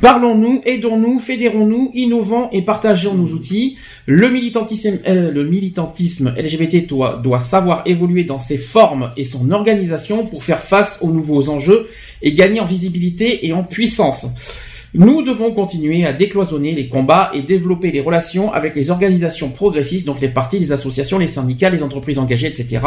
Parlons-nous, 0.00 0.62
aidons-nous, 0.64 1.20
fédérons-nous, 1.20 1.92
innovons 1.94 2.48
et 2.52 2.62
partageons 2.62 3.14
nos 3.14 3.28
outils. 3.28 3.76
Le 4.06 4.28
militantisme, 4.28 4.98
euh, 5.06 6.42
LGBT 6.42 6.86
doit 6.86 7.40
savoir 7.40 7.82
évoluer 7.84 8.24
dans 8.24 8.38
ses 8.38 8.58
formes 8.58 9.12
et 9.16 9.22
son 9.22 9.50
organisation 9.50 10.26
pour 10.26 10.42
faire 10.42 10.60
face 10.60 10.98
aux 11.02 11.12
nouveaux 11.12 11.48
enjeux 11.48 11.86
et 12.22 12.32
gagner 12.32 12.60
en 12.60 12.64
visibilité 12.64 13.46
et 13.46 13.52
en 13.52 13.62
puissance. 13.62 14.26
Nous 14.96 15.22
devons 15.22 15.52
continuer 15.52 16.06
à 16.06 16.14
décloisonner 16.14 16.72
les 16.72 16.88
combats 16.88 17.30
et 17.34 17.42
développer 17.42 17.90
les 17.90 18.00
relations 18.00 18.50
avec 18.50 18.74
les 18.74 18.90
organisations 18.90 19.50
progressistes, 19.50 20.06
donc 20.06 20.22
les 20.22 20.28
partis, 20.28 20.58
les 20.58 20.72
associations, 20.72 21.18
les 21.18 21.26
syndicats, 21.26 21.68
les 21.68 21.82
entreprises 21.82 22.18
engagées, 22.18 22.46
etc., 22.46 22.80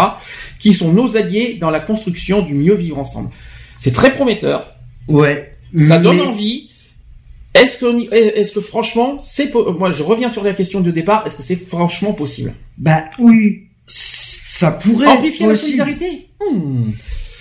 qui 0.60 0.74
sont 0.74 0.92
nos 0.92 1.18
alliés 1.18 1.58
dans 1.60 1.70
la 1.70 1.80
construction 1.80 2.42
du 2.42 2.56
mieux 2.56 2.74
vivre 2.74 2.98
ensemble. 2.98 3.30
C'est 3.78 3.94
très 3.94 4.12
prometteur. 4.12 4.76
Ouais. 5.08 5.52
Ça 5.78 6.00
donne 6.00 6.22
envie. 6.22 6.72
Est-ce 7.54 7.78
que, 7.78 8.14
est-ce 8.14 8.52
que 8.54 8.62
franchement, 8.62 9.20
c'est, 9.22 9.54
moi, 9.54 9.92
je 9.92 10.02
reviens 10.02 10.30
sur 10.30 10.44
la 10.44 10.54
question 10.54 10.82
de 10.82 10.90
départ. 10.92 11.26
Est-ce 11.28 11.36
que 11.36 11.44
c'est 11.44 11.56
franchement 11.56 12.14
possible? 12.14 12.54
Bah 12.78 13.06
oui. 13.20 13.68
Ça 13.88 14.72
pourrait. 14.72 15.08
Amplifier 15.08 15.48
la 15.48 15.56
solidarité? 15.56 16.30
Hmm. 16.40 16.92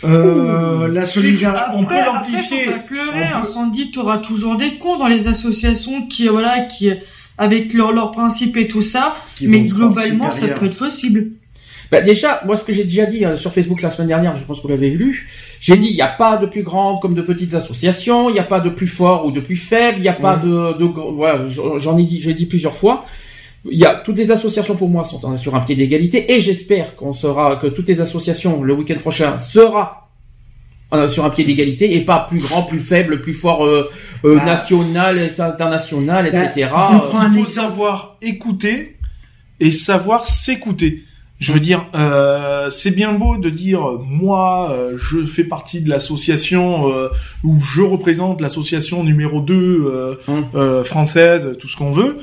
Euh, 0.05 0.89
la 0.89 1.07
solidarité, 1.07 1.65
on 1.75 1.85
peut 1.85 1.97
l'amplifier. 2.05 2.67
pleurer, 2.87 3.27
incendie, 3.35 3.91
tu 3.91 3.99
auras 3.99 4.19
toujours 4.19 4.57
des 4.57 4.75
cons 4.75 4.97
dans 4.97 5.09
les 5.09 5.27
associations 5.27 6.07
qui, 6.07 6.29
voilà, 6.29 6.61
qui, 6.61 6.91
avec 7.37 7.73
leurs 7.73 7.93
leur 7.93 8.11
principes 8.11 8.57
et 8.57 8.69
tout 8.69 8.83
ça, 8.83 9.17
mais 9.41 9.63
globalement, 9.63 10.31
ça 10.31 10.49
peut 10.49 10.67
être 10.67 10.79
possible. 10.79 11.33
Bah 11.91 12.03
déjà, 12.03 12.43
moi 12.45 12.55
ce 12.55 12.65
que 12.65 12.73
j'ai 12.75 12.85
déjà 12.85 13.07
dit 13.07 13.25
euh, 13.25 13.35
sur 13.35 13.51
Facebook 13.51 13.81
la 13.81 13.89
semaine 13.89 14.09
dernière, 14.09 14.37
je 14.37 14.45
pense 14.45 14.59
que 14.59 14.63
vous 14.63 14.69
l'avez 14.69 14.91
lu, 14.91 15.27
j'ai 15.59 15.79
dit 15.79 15.89
il 15.89 15.95
n'y 15.95 16.03
a 16.03 16.09
pas 16.09 16.37
de 16.37 16.45
plus 16.45 16.63
grandes 16.63 17.01
comme 17.01 17.15
de 17.15 17.23
petites 17.23 17.55
associations, 17.55 18.29
il 18.29 18.35
n'y 18.35 18.39
a 18.39 18.45
pas 18.45 18.61
de 18.61 18.69
plus 18.69 18.87
fort 18.87 19.25
ou 19.25 19.31
de 19.31 19.41
plus 19.41 19.57
faible, 19.57 19.97
il 19.97 20.03
n'y 20.03 20.09
a 20.09 20.13
pas 20.13 20.37
de, 20.37 20.77
de 20.79 20.85
voilà, 20.85 21.47
j'en 21.47 21.97
ai 21.97 22.03
dit, 22.03 22.21
j'ai 22.21 22.35
dit 22.35 22.45
plusieurs 22.45 22.75
fois. 22.75 23.07
Il 23.71 23.79
y 23.79 23.85
a 23.85 23.95
toutes 23.95 24.17
les 24.17 24.31
associations 24.31 24.77
pour 24.77 24.89
moi 24.89 25.05
sont 25.05 25.37
sur 25.37 25.55
un 25.55 25.61
pied 25.61 25.75
d'égalité 25.75 26.33
et 26.33 26.41
j'espère 26.41 26.97
qu'on 26.97 27.13
sera 27.13 27.57
que 27.57 27.67
toutes 27.67 27.89
les 27.89 28.01
associations 28.01 28.63
le 28.63 28.75
week-end 28.75 28.99
prochain 28.99 29.39
sera 29.39 30.09
euh, 30.95 31.07
sur 31.07 31.27
un 31.27 31.31
pied 31.31 31.45
d'égalité 31.45 31.97
et 31.97 32.01
pas 32.01 32.21
plus 32.21 32.41
grand, 32.41 32.63
plus 32.63 32.79
faible, 32.79 33.21
plus 33.21 33.35
fort 33.35 33.63
euh, 33.63 33.91
euh 34.25 34.37
bah, 34.37 34.45
national, 34.47 35.31
international, 35.39 36.27
etc. 36.29 36.71
Bah, 36.73 37.29
il 37.31 37.41
faut 37.41 37.47
savoir 37.47 38.17
écouter 38.23 38.97
et 39.61 39.71
savoir 39.71 40.25
s'écouter. 40.25 41.05
Je 41.41 41.53
veux 41.53 41.61
dire, 41.61 41.87
euh, 41.95 42.71
c'est 42.71 42.91
bien 42.91 43.13
beau 43.13 43.37
de 43.37 43.51
dire 43.51 43.83
moi, 44.03 44.75
je 44.97 45.27
fais 45.27 45.45
partie 45.45 45.83
de 45.83 45.91
l'association 45.91 46.91
euh, 46.91 47.09
ou 47.45 47.61
je 47.61 47.83
représente 47.83 48.41
l'association 48.41 49.05
numéro 49.05 49.43
2 49.43 50.19
hum. 50.27 50.85
française, 50.85 51.53
tout 51.61 51.69
ce 51.69 51.77
qu'on 51.77 51.93
veut. 51.93 52.17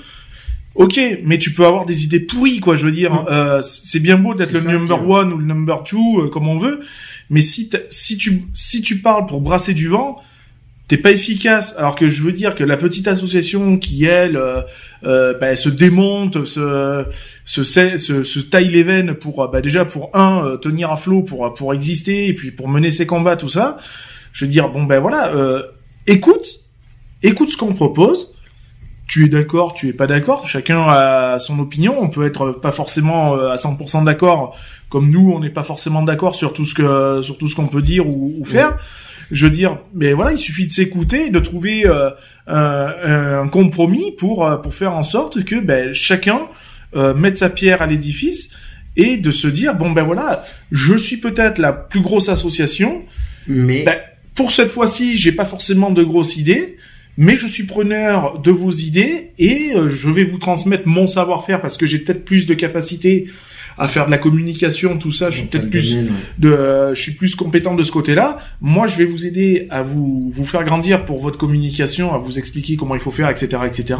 Ok, 0.75 0.99
mais 1.23 1.37
tu 1.37 1.53
peux 1.53 1.65
avoir 1.65 1.85
des 1.85 2.03
idées 2.03 2.19
pourries, 2.19 2.59
quoi. 2.59 2.75
Je 2.75 2.85
veux 2.85 2.91
dire, 2.91 3.13
mm. 3.13 3.25
euh, 3.29 3.61
c'est 3.61 4.01
bien 4.01 4.17
beau 4.17 4.35
d'être 4.35 4.51
le 4.51 4.59
number 4.59 5.07
one 5.09 5.31
ou 5.31 5.37
le 5.37 5.45
number 5.45 5.83
two, 5.85 6.19
euh, 6.19 6.29
comme 6.29 6.49
on 6.49 6.57
veut, 6.57 6.81
mais 7.29 7.41
si 7.41 7.69
si 7.89 8.17
tu 8.17 8.43
si 8.53 8.81
tu 8.81 8.99
parles 8.99 9.25
pour 9.25 9.39
brasser 9.39 9.73
du 9.73 9.87
vent, 9.87 10.17
t'es 10.89 10.97
pas 10.97 11.11
efficace. 11.11 11.75
Alors 11.77 11.95
que 11.95 12.09
je 12.09 12.21
veux 12.21 12.33
dire 12.33 12.55
que 12.55 12.63
la 12.65 12.75
petite 12.75 13.07
association 13.07 13.77
qui 13.77 14.03
elle 14.03 14.35
euh, 14.35 14.63
euh 15.05 15.33
bah, 15.39 15.55
se 15.55 15.69
démonte, 15.69 16.43
se 16.43 17.05
se, 17.45 17.63
se, 17.63 18.23
se 18.23 18.39
taille 18.41 18.67
les 18.67 18.83
veines 18.83 19.13
pour 19.13 19.47
bah, 19.49 19.61
déjà 19.61 19.85
pour 19.85 20.13
un 20.13 20.57
tenir 20.61 20.91
à 20.91 20.97
flot 20.97 21.21
pour 21.21 21.53
pour 21.53 21.73
exister 21.73 22.27
et 22.27 22.33
puis 22.33 22.51
pour 22.51 22.67
mener 22.67 22.91
ses 22.91 23.05
combats 23.05 23.37
tout 23.37 23.49
ça. 23.49 23.77
Je 24.33 24.43
veux 24.43 24.51
dire 24.51 24.67
bon 24.67 24.83
ben 24.83 24.99
voilà, 24.99 25.31
écoute, 26.05 26.45
écoute 27.23 27.49
ce 27.49 27.55
qu'on 27.55 27.73
propose 27.73 28.34
tu 29.07 29.25
es 29.25 29.29
d'accord, 29.29 29.73
tu 29.73 29.89
es 29.89 29.93
pas 29.93 30.07
d'accord, 30.07 30.47
chacun 30.47 30.87
a 30.87 31.37
son 31.39 31.59
opinion, 31.59 31.95
on 32.01 32.09
peut 32.09 32.25
être 32.25 32.51
pas 32.51 32.71
forcément 32.71 33.35
euh, 33.35 33.51
à 33.51 33.55
100% 33.55 34.03
d'accord, 34.03 34.57
comme 34.89 35.09
nous, 35.09 35.31
on 35.31 35.39
n'est 35.39 35.51
pas 35.51 35.63
forcément 35.63 36.01
d'accord 36.01 36.35
sur 36.35 36.53
tout 36.53 36.65
ce 36.65 36.73
que 36.73 37.21
sur 37.21 37.37
tout 37.37 37.47
ce 37.47 37.55
qu'on 37.55 37.67
peut 37.67 37.81
dire 37.81 38.07
ou, 38.07 38.43
faire. 38.45 38.77
Je 39.31 39.47
veux 39.47 39.51
dire, 39.51 39.79
mais 39.93 40.13
voilà, 40.13 40.33
il 40.33 40.37
suffit 40.37 40.67
de 40.67 40.71
s'écouter, 40.71 41.29
de 41.29 41.39
trouver 41.39 41.85
euh, 41.85 42.11
un, 42.47 43.47
compromis 43.47 44.11
pour 44.11 44.47
euh, 44.47 44.57
pour 44.57 44.73
faire 44.73 44.93
en 44.93 45.03
sorte 45.03 45.43
que 45.43 45.55
ben, 45.55 45.93
chacun 45.93 46.41
mette 46.93 47.37
sa 47.37 47.49
pierre 47.49 47.81
à 47.81 47.87
l'édifice 47.87 48.55
et 48.95 49.17
de 49.17 49.29
se 49.29 49.47
dire 49.47 49.75
bon 49.75 49.91
ben 49.91 50.03
voilà, 50.03 50.45
je 50.71 50.95
suis 50.95 51.17
peut-être 51.17 51.57
la 51.57 51.73
plus 51.73 51.99
grosse 51.99 52.29
association, 52.29 53.03
mais 53.47 53.83
ben, 53.83 53.97
pour 54.33 54.51
cette 54.51 54.71
fois-ci, 54.71 55.17
j'ai 55.17 55.33
pas 55.33 55.43
forcément 55.43 55.91
de 55.91 56.03
grosses 56.03 56.37
idées 56.37 56.77
mais 57.17 57.35
je 57.35 57.47
suis 57.47 57.63
preneur 57.63 58.39
de 58.39 58.51
vos 58.51 58.71
idées 58.71 59.31
et 59.39 59.71
euh, 59.75 59.89
je 59.89 60.09
vais 60.09 60.23
vous 60.23 60.37
transmettre 60.37 60.87
mon 60.87 61.07
savoir-faire 61.07 61.61
parce 61.61 61.77
que 61.77 61.85
j'ai 61.85 61.99
peut-être 61.99 62.25
plus 62.25 62.45
de 62.45 62.53
capacité 62.53 63.27
à 63.77 63.87
faire 63.87 64.05
de 64.05 64.11
la 64.11 64.17
communication, 64.17 64.97
tout 64.97 65.11
ça. 65.11 65.29
Je 65.29 65.39
suis 65.39 65.47
peut-être 65.47 65.69
plus 65.69 65.97
de, 66.39 66.49
euh, 66.49 66.95
je 66.95 67.01
suis 67.01 67.13
plus 67.13 67.35
compétent 67.35 67.73
de 67.73 67.83
ce 67.83 67.91
côté-là. 67.91 68.39
Moi, 68.61 68.87
je 68.87 68.95
vais 68.95 69.05
vous 69.05 69.25
aider 69.25 69.67
à 69.69 69.81
vous 69.81 70.31
vous 70.33 70.45
faire 70.45 70.63
grandir 70.63 71.05
pour 71.05 71.19
votre 71.21 71.37
communication, 71.37 72.13
à 72.13 72.17
vous 72.17 72.39
expliquer 72.39 72.75
comment 72.75 72.95
il 72.95 73.01
faut 73.01 73.11
faire, 73.11 73.29
etc., 73.29 73.57
etc. 73.65 73.99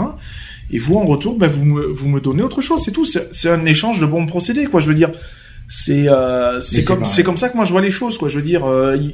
Et 0.72 0.80
vous, 0.80 0.96
en 0.96 1.06
retour, 1.06 1.38
bah, 1.38 1.48
vous 1.48 1.66
me 1.66 1.86
vous 1.88 2.08
me 2.08 2.22
donnez 2.22 2.42
autre 2.42 2.62
chose. 2.62 2.84
C'est 2.84 2.92
tout. 2.92 3.06
C'est 3.06 3.50
un 3.50 3.66
échange 3.66 4.00
de 4.00 4.06
bons 4.06 4.26
procédés, 4.26 4.66
quoi. 4.66 4.80
Je 4.80 4.88
veux 4.88 4.96
dire. 4.96 5.12
C'est 5.68 6.08
euh, 6.08 6.62
c'est 6.62 6.84
comme 6.84 7.06
c'est 7.06 7.24
comme 7.24 7.38
ça 7.38 7.50
que 7.50 7.56
moi 7.56 7.66
je 7.66 7.72
vois 7.72 7.82
les 7.82 7.90
choses, 7.90 8.20
quoi. 8.20 8.30
Je 8.30 8.36
veux 8.36 8.46
dire, 8.46 8.66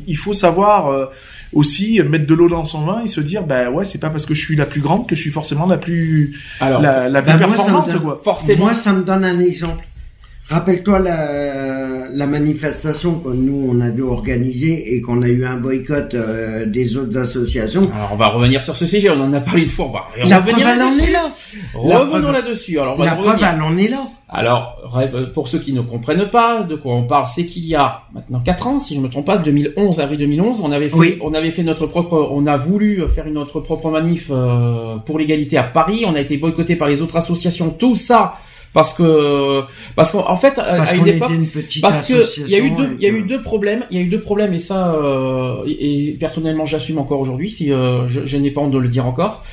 il 0.06 0.18
faut 0.18 0.34
savoir 0.34 1.10
aussi 1.54 2.02
mettre 2.02 2.26
de 2.26 2.34
l'eau 2.34 2.50
dans 2.50 2.66
son 2.66 2.86
vin 2.86 3.04
et 3.04 3.08
se 3.08 3.22
dire 3.22 3.44
bah 3.44 3.70
ouais 3.70 3.86
c'est 3.86 4.00
pas 4.00 4.10
parce 4.10 4.26
que 4.26 4.34
je 4.34 4.44
suis 4.44 4.56
la 4.56 4.66
plus 4.66 4.82
grande 4.82 5.08
que 5.08 5.16
je 5.16 5.22
suis 5.22 5.32
forcément 5.32 5.66
la 5.66 5.78
plus 5.78 6.40
Alors, 6.60 6.82
la, 6.82 7.10
la 7.10 7.22
plus 7.22 7.38
performante 7.38 8.00
quoi. 8.00 8.22
Forcément. 8.24 8.66
Moi 8.66 8.74
ça 8.74 8.94
me 8.94 9.04
donne 9.04 9.24
un 9.24 9.40
exemple. 9.40 9.86
Rappelle-toi 10.52 11.00
la, 11.00 12.10
la 12.14 12.28
manifestation 12.28 13.20
que 13.20 13.30
nous 13.30 13.70
on 13.72 13.80
avait 13.80 14.02
organisée 14.02 14.94
et 14.94 15.00
qu'on 15.00 15.22
a 15.22 15.28
eu 15.30 15.46
un 15.46 15.56
boycott 15.56 16.14
euh, 16.14 16.66
des 16.66 16.98
autres 16.98 17.18
associations. 17.18 17.84
Alors 17.96 18.10
on 18.12 18.18
va 18.18 18.28
revenir 18.28 18.62
sur 18.62 18.76
ce 18.76 18.86
sujet, 18.86 19.10
on 19.10 19.22
en 19.22 19.32
a 19.32 19.40
parlé 19.40 19.64
une 19.64 19.70
fois. 19.70 19.86
On 19.86 19.92
va 19.94 20.08
la 20.26 20.42
preuve 20.42 20.60
elle 20.60 20.82
en 20.82 20.98
est 20.98 21.12
là. 21.12 21.30
Revenons 21.74 22.34
là-dessus. 22.34 22.78
Alors 22.80 23.02
la 23.02 23.16
preuve 23.16 23.40
elle 23.42 23.62
en 23.62 23.78
est 23.78 23.88
là. 23.88 24.00
Alors, 24.34 24.78
pour 25.34 25.50
ceux 25.50 25.60
qui 25.60 25.74
ne 25.74 25.82
comprennent 25.82 26.30
pas 26.30 26.64
de 26.64 26.76
quoi 26.76 26.94
on 26.94 27.04
parle, 27.04 27.26
c'est 27.28 27.46
qu'il 27.46 27.66
y 27.66 27.76
a 27.76 28.04
maintenant 28.14 28.40
4 28.40 28.68
ans, 28.68 28.80
si 28.80 28.96
je 28.96 29.02
me 29.02 29.10
trompe 29.10 29.26
pas, 29.26 29.38
2011, 29.38 30.00
avril 30.00 30.20
2011, 30.20 30.62
on 30.64 30.72
avait 30.72 30.88
fait, 30.88 31.18
on 31.22 31.34
avait 31.34 31.52
fait 31.52 31.64
notre 31.64 31.86
propre, 31.86 32.30
on 32.32 32.48
a 32.48 32.56
voulu 32.56 33.06
faire 33.10 33.26
notre 33.26 33.60
propre 33.60 33.90
manif 33.90 34.30
euh, 34.32 34.96
pour 35.06 35.20
l'égalité 35.20 35.58
à 35.58 35.64
Paris. 35.64 36.06
On 36.08 36.16
a 36.16 36.22
été 36.22 36.38
boycotté 36.38 36.78
par 36.78 36.88
les 36.88 37.02
autres 37.02 37.18
associations. 37.18 37.72
Tout 37.72 37.96
ça 37.96 38.36
parce 38.74 38.94
que 38.94 39.62
parce 39.96 40.12
qu'en 40.12 40.36
fait 40.36 40.58
à 40.58 40.94
une 40.96 41.08
époque 41.08 41.32
parce 41.82 42.08
que 42.08 42.40
il 42.40 42.50
y 42.50 42.56
a 42.56 42.60
eu 42.60 42.72
deux 42.72 42.96
il 43.00 43.04
y 43.04 43.06
a 43.06 43.10
eu 43.10 43.24
deux 43.24 43.42
problèmes 43.42 43.86
il 43.92 43.98
y 43.98 44.00
a 44.00 44.04
eu 44.04 44.08
deux 44.08 44.22
problèmes 44.22 44.54
et 44.54 44.60
ça 44.60 44.94
euh, 44.94 45.64
et, 45.68 46.16
personnellement 46.20 46.66
j'assume 46.66 46.98
encore 46.98 47.20
aujourd'hui 47.20 47.52
si 47.52 47.72
euh, 47.72 48.08
je, 48.08 48.22
je 48.26 48.38
n'ai 48.38 48.52
pas 48.52 48.62
honte 48.62 48.72
de 48.72 48.78
le 48.78 48.88
dire 48.88 49.06
encore 49.06 49.44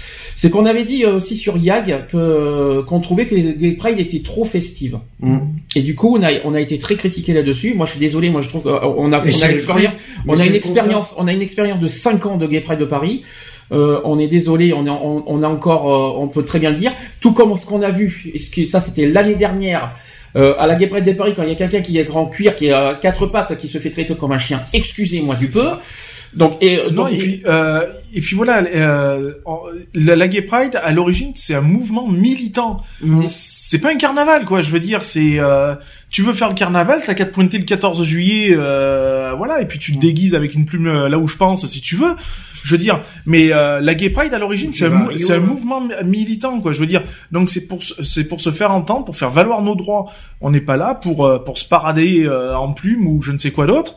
C'est 0.41 0.51
qu'on 0.51 0.67
avait 0.67 0.85
dit 0.85 1.05
aussi 1.05 1.35
sur 1.35 1.57
YAG 1.57 2.07
que 2.07 2.83
qu'on 2.83 3.01
trouvait 3.01 3.27
que 3.27 3.35
les 3.35 3.55
Gay 3.57 3.73
Pride 3.73 3.99
étaient 3.99 4.23
trop 4.23 4.45
festives. 4.45 5.01
Mm. 5.19 5.39
Et 5.75 5.83
du 5.83 5.97
coup, 5.97 6.17
on 6.17 6.23
a 6.23 6.31
on 6.45 6.55
a 6.55 6.61
été 6.61 6.79
très 6.79 6.95
critiqué 6.95 7.35
là-dessus. 7.35 7.75
Moi, 7.75 7.87
je 7.87 7.91
suis 7.91 7.99
désolé. 7.99 8.31
Moi, 8.31 8.41
je 8.41 8.49
trouve 8.49 8.63
qu'on 8.63 8.71
a 8.71 8.87
on 8.87 9.13
a 9.13 9.19
Et 9.19 9.33
l'expérience, 9.49 9.95
mais 10.25 10.33
on 10.33 10.39
a 10.39 10.47
une 10.47 10.55
expérience, 10.55 11.17
on 11.19 11.27
a 11.27 11.33
une 11.33 11.43
expérience 11.43 11.81
de 11.81 11.89
5 11.89 12.27
ans 12.27 12.37
de 12.37 12.47
Gay 12.47 12.61
Pride 12.61 12.79
de 12.79 12.85
Paris. 12.85 13.25
Euh, 13.73 14.01
on 14.05 14.19
est 14.19 14.29
désolé, 14.29 14.73
on, 14.73 14.87
est, 14.87 14.91
on, 14.91 15.25
on 15.27 15.43
a 15.43 15.49
encore, 15.49 15.93
euh, 15.93 16.23
on 16.23 16.29
peut 16.29 16.45
très 16.45 16.59
bien 16.59 16.71
le 16.71 16.77
dire, 16.77 16.93
tout 17.21 17.33
comme 17.33 17.55
ce 17.57 17.67
qu'on 17.67 17.83
a 17.83 17.91
vu, 17.91 18.31
et 18.33 18.39
ce 18.39 18.51
que 18.51 18.65
ça 18.65 18.81
c'était 18.81 19.07
l'année 19.07 19.35
dernière, 19.35 19.93
euh, 20.37 20.55
à 20.59 20.67
la 20.67 20.75
Gay 20.75 20.87
Pride 20.87 21.05
de 21.05 21.13
Paris, 21.13 21.35
quand 21.37 21.43
il 21.43 21.49
y 21.49 21.53
a 21.53 21.55
quelqu'un 21.55 21.81
qui 21.81 21.99
est 21.99 22.05
grand 22.05 22.27
cuir, 22.27 22.57
qui 22.57 22.71
a 22.71 22.95
quatre 22.95 23.27
pattes, 23.27 23.57
qui 23.59 23.69
se 23.69 23.79
fait 23.79 23.91
traiter 23.91 24.15
comme 24.15 24.33
un 24.33 24.39
chien, 24.39 24.63
excusez-moi 24.73 25.37
du 25.37 25.49
peu. 25.49 25.65
Donc, 26.35 26.57
et, 26.61 26.77
Non, 26.91 27.05
donc, 27.05 27.13
et 27.13 27.19
puis 27.19 27.43
euh, 27.47 27.87
et 28.15 28.21
puis 28.21 28.37
voilà, 28.37 28.63
euh, 28.63 29.33
la 29.95 30.29
Gay 30.29 30.43
Pride 30.43 30.79
à 30.83 30.93
l'origine 30.93 31.33
c'est 31.35 31.55
un 31.55 31.63
mouvement 31.63 32.07
militant. 32.07 32.79
Mm. 33.01 33.23
C'est 33.23 33.79
pas 33.79 33.91
un 33.91 33.97
carnaval 33.97 34.45
quoi. 34.45 34.63
Je 34.63 34.71
veux 34.71 34.81
dire, 34.81 35.03
c'est 35.03 35.39
euh, 35.39 35.75
tu 36.11 36.23
veux 36.23 36.33
faire 36.33 36.49
le 36.49 36.55
carnaval, 36.55 37.01
t'as 37.05 37.15
qu'à 37.15 37.27
te 37.27 37.33
pointer 37.35 37.59
le 37.59 37.65
14 37.65 38.03
juillet, 38.03 38.55
euh, 38.57 39.35
voilà, 39.37 39.61
et 39.61 39.67
puis 39.67 39.79
tu 39.79 39.95
te 39.95 40.01
déguises 40.01 40.35
avec 40.35 40.55
une 40.55 40.65
plume 40.65 40.87
euh, 40.87 41.09
là 41.09 41.19
où 41.19 41.29
je 41.29 41.37
pense 41.37 41.67
si 41.67 41.81
tu 41.81 41.97
veux. 41.97 42.15
Je 42.65 42.75
veux 42.75 42.79
dire, 42.79 43.03
mais 43.25 43.53
euh, 43.53 43.81
la 43.81 43.95
Gay 43.95 44.11
Pride 44.11 44.35
à 44.35 44.39
l'origine 44.39 44.73
c'est 44.73 44.87
un, 44.87 45.17
c'est 45.17 45.35
mouvement 45.47 45.81
mi- 45.81 45.93
militant 46.05 46.61
quoi. 46.61 46.73
Je 46.73 46.81
veux 46.81 46.87
dire, 46.87 47.03
donc 47.31 47.51
c'est 47.51 47.67
pour 47.69 47.83
se- 47.83 48.03
c'est 48.05 48.25
pour 48.25 48.41
se 48.41 48.51
faire 48.51 48.73
entendre, 48.73 49.05
pour 49.05 49.17
faire 49.17 49.31
valoir 49.31 49.63
nos 49.63 49.75
droits. 49.77 50.07
On 50.41 50.51
n'est 50.51 50.61
pas 50.61 50.77
là 50.77 50.95
pour 50.95 51.25
euh, 51.25 51.39
pour 51.39 51.57
se 51.57 51.65
parader 51.67 52.25
euh, 52.27 52.57
en 52.57 52.73
plume 52.73 53.07
ou 53.07 53.23
je 53.23 53.31
ne 53.33 53.39
sais 53.39 53.53
quoi 53.53 53.67
d'autre. 53.67 53.95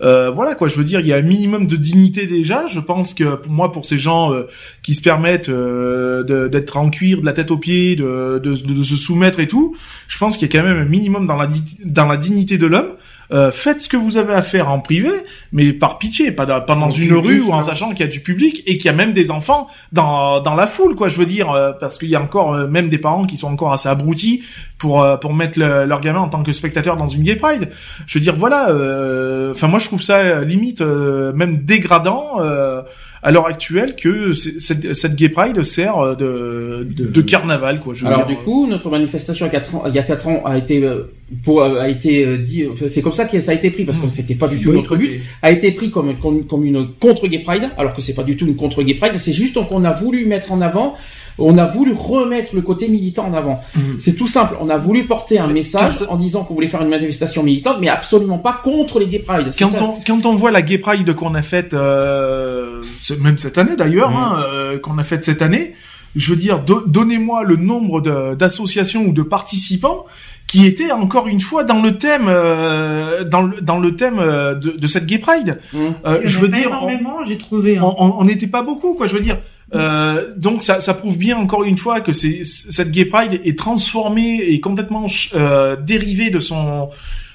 Euh, 0.00 0.30
voilà 0.30 0.54
quoi, 0.54 0.68
je 0.68 0.76
veux 0.76 0.84
dire, 0.84 1.00
il 1.00 1.06
y 1.06 1.12
a 1.12 1.16
un 1.16 1.22
minimum 1.22 1.66
de 1.66 1.76
dignité 1.76 2.26
déjà. 2.26 2.66
Je 2.66 2.80
pense 2.80 3.14
que 3.14 3.36
pour 3.36 3.52
moi, 3.52 3.70
pour 3.72 3.84
ces 3.86 3.98
gens 3.98 4.32
euh, 4.32 4.44
qui 4.82 4.94
se 4.94 5.02
permettent 5.02 5.48
euh, 5.48 6.48
d'être 6.48 6.76
en 6.76 6.90
cuir 6.90 7.20
de 7.20 7.26
la 7.26 7.32
tête 7.32 7.50
aux 7.50 7.58
pieds, 7.58 7.94
de, 7.96 8.40
de, 8.42 8.54
de- 8.54 8.74
de 8.74 8.82
se 8.82 8.96
soumettre 8.96 9.40
et 9.40 9.46
tout, 9.48 9.76
je 10.08 10.18
pense 10.18 10.36
qu'il 10.36 10.48
y 10.48 10.50
a 10.56 10.60
quand 10.60 10.66
même 10.66 10.78
un 10.78 10.84
minimum 10.84 11.26
dans 11.26 11.36
la 11.36 11.48
dans 11.84 12.06
la 12.06 12.16
dignité 12.16 12.58
de 12.58 12.66
l'homme. 12.66 12.90
Euh, 13.30 13.50
faites 13.50 13.80
ce 13.80 13.88
que 13.88 13.96
vous 13.96 14.16
avez 14.16 14.34
à 14.34 14.42
faire 14.42 14.70
en 14.70 14.80
privé, 14.80 15.10
mais 15.52 15.72
par 15.72 15.98
pitié, 15.98 16.32
pas 16.32 16.44
dans, 16.44 16.60
pas 16.60 16.74
dans 16.74 16.90
une 16.90 17.08
public, 17.08 17.24
rue 17.24 17.40
ou 17.40 17.52
en 17.52 17.58
hein. 17.58 17.62
sachant 17.62 17.90
qu'il 17.90 18.00
y 18.00 18.08
a 18.08 18.12
du 18.12 18.20
public 18.20 18.62
et 18.66 18.76
qu'il 18.78 18.86
y 18.86 18.88
a 18.88 18.92
même 18.96 19.12
des 19.12 19.30
enfants 19.30 19.68
dans 19.92 20.40
dans 20.40 20.54
la 20.54 20.66
foule, 20.66 20.94
quoi. 20.96 21.08
Je 21.08 21.16
veux 21.16 21.24
dire, 21.26 21.50
euh, 21.50 21.72
parce 21.72 21.96
qu'il 21.98 22.08
y 22.10 22.16
a 22.16 22.20
encore 22.20 22.54
euh, 22.54 22.66
même 22.66 22.88
des 22.88 22.98
parents 22.98 23.24
qui 23.24 23.36
sont 23.36 23.48
encore 23.50 23.72
assez 23.72 23.88
abrutis 23.88 24.42
pour 24.78 25.02
euh, 25.02 25.16
pour 25.16 25.32
mettre 25.34 25.58
le- 25.58 25.84
leur 25.86 26.00
gamin 26.00 26.20
en 26.20 26.28
tant 26.28 26.42
que 26.42 26.52
spectateur 26.52 26.96
dans 26.96 27.06
une 27.06 27.22
gay 27.22 27.36
pride. 27.36 27.70
Je 28.06 28.18
veux 28.18 28.22
dire, 28.22 28.34
voilà. 28.34 28.70
euh, 28.70 29.52
Enfin, 29.52 29.68
moi, 29.68 29.78
je 29.78 29.86
trouve 29.86 30.02
ça 30.02 30.40
limite 30.42 30.80
euh, 30.80 31.32
même 31.32 31.58
dégradant 31.64 32.40
euh, 32.40 32.82
à 33.22 33.30
l'heure 33.30 33.46
actuelle 33.46 33.94
que 33.94 34.32
cette, 34.32 34.94
cette 34.94 35.14
gay 35.14 35.28
pride 35.28 35.62
sert 35.62 35.96
euh, 35.98 36.14
de, 36.16 36.84
de, 36.84 37.04
de 37.08 37.20
carnaval, 37.20 37.78
quoi. 37.78 37.94
Je 37.94 38.02
veux 38.02 38.08
Alors 38.08 38.26
dire. 38.26 38.36
du 38.36 38.42
coup, 38.42 38.66
notre 38.66 38.90
manifestation 38.90 39.46
il 39.46 39.52
y 39.52 39.56
a 39.56 39.60
4 39.60 39.74
ans, 39.76 39.84
il 39.86 39.94
y 39.94 39.98
a 39.98 40.02
quatre 40.02 40.26
ans 40.26 40.42
a 40.44 40.58
été 40.58 40.82
euh, 40.82 41.04
pour, 41.44 41.62
euh, 41.62 41.80
a 41.80 41.88
été 41.88 42.36
dit, 42.38 42.64
c'est 42.88 43.00
comme 43.00 43.12
ça 43.12 43.24
que 43.26 43.38
ça 43.40 43.52
a 43.52 43.54
été 43.54 43.70
pris 43.70 43.84
parce 43.84 43.96
que 43.98 44.08
c'était 44.08 44.34
pas 44.34 44.48
du 44.48 44.60
tout 44.60 44.72
notre 44.72 44.96
but, 44.96 45.20
a 45.40 45.52
été 45.52 45.70
pris 45.72 45.90
comme 45.90 46.18
comme, 46.18 46.44
comme 46.46 46.64
une 46.64 46.88
contre 47.00 47.28
gay 47.28 47.38
pride, 47.38 47.70
alors 47.78 47.92
que 47.92 48.02
c'est 48.02 48.14
pas 48.14 48.24
du 48.24 48.36
tout 48.36 48.46
une 48.46 48.56
contre 48.56 48.82
gay 48.82 48.94
pride, 48.94 49.16
c'est 49.18 49.32
juste 49.32 49.56
qu'on 49.68 49.84
a 49.84 49.92
voulu 49.92 50.26
mettre 50.26 50.50
en 50.50 50.60
avant, 50.60 50.94
on 51.38 51.56
a 51.58 51.64
voulu 51.64 51.92
remettre 51.92 52.54
le 52.54 52.62
côté 52.62 52.88
militant 52.88 53.26
en 53.26 53.34
avant. 53.34 53.60
Mhm. 53.76 53.96
C'est 53.98 54.14
tout 54.14 54.26
simple, 54.26 54.56
on 54.60 54.68
a 54.68 54.78
voulu 54.78 55.04
porter 55.06 55.38
un 55.38 55.46
message 55.46 55.98
Quand- 55.98 56.12
en 56.12 56.16
disant 56.16 56.44
qu'on 56.44 56.54
voulait 56.54 56.68
faire 56.68 56.82
une 56.82 56.88
manifestation 56.90 57.42
militante, 57.42 57.78
mais 57.80 57.88
absolument 57.88 58.38
pas 58.38 58.60
contre 58.62 58.98
les 58.98 59.06
gay 59.06 59.18
pride. 59.20 59.50
Quand 59.58 59.70
ça. 59.70 59.82
on, 59.82 59.94
quand 60.06 60.26
on 60.26 60.34
voit 60.36 60.50
la 60.50 60.62
Gay 60.62 60.78
Pride 60.78 61.14
qu'on 61.14 61.34
a 61.34 61.42
faite, 61.42 61.74
euh, 61.74 62.82
même 63.20 63.38
cette 63.38 63.58
année 63.58 63.76
d'ailleurs, 63.76 64.10
Mhm. 64.10 64.16
hein, 64.16 64.42
euh, 64.46 64.78
qu'on 64.78 64.98
a 64.98 65.04
faite 65.04 65.24
cette 65.24 65.42
année, 65.42 65.72
je 66.14 66.30
veux 66.30 66.36
dire, 66.36 66.60
do- 66.60 66.82
donnez-moi 66.86 67.42
le 67.44 67.56
nombre 67.56 68.00
d'associations 68.34 69.04
ou 69.06 69.12
de 69.12 69.22
participants 69.22 70.04
qui 70.46 70.66
étaient 70.66 70.92
encore 70.92 71.28
une 71.28 71.40
fois 71.40 71.64
dans 71.64 71.80
le 71.80 71.96
thème, 71.96 72.26
euh, 72.28 73.24
dans 73.24 73.42
le 73.42 73.60
dans 73.62 73.78
le 73.78 73.96
thème 73.96 74.18
euh, 74.18 74.54
de, 74.54 74.70
de 74.72 74.86
cette 74.86 75.06
Gay 75.06 75.18
Pride. 75.18 75.60
Mhm. 75.72 75.80
Euh, 76.04 76.18
Il 76.22 76.24
y 76.24 76.28
en 76.28 76.30
je 76.30 76.38
a 76.38 76.40
veux 76.42 76.50
pas 76.50 76.56
dire, 76.58 76.66
on- 76.66 76.88
énormément, 76.88 77.24
j'ai 77.24 77.38
trouvé. 77.38 77.78
hein. 77.78 77.94
on 77.98 78.14
on 78.18 78.24
n'était 78.24 78.46
pas 78.46 78.62
beaucoup, 78.62 78.94
quoi. 78.94 79.06
Je 79.06 79.14
veux 79.14 79.20
dire. 79.22 79.38
Euh, 79.74 80.32
donc 80.36 80.62
ça, 80.62 80.80
ça 80.80 80.94
prouve 80.94 81.16
bien 81.18 81.36
encore 81.36 81.64
une 81.64 81.78
fois 81.78 82.00
que 82.00 82.12
c'est 82.12 82.40
cette 82.44 82.90
Gay 82.90 83.06
Pride 83.06 83.40
est 83.44 83.58
transformée 83.58 84.36
et 84.42 84.60
complètement 84.60 85.06
euh, 85.34 85.76
dérivée 85.76 86.30
de 86.30 86.40
son 86.40 86.90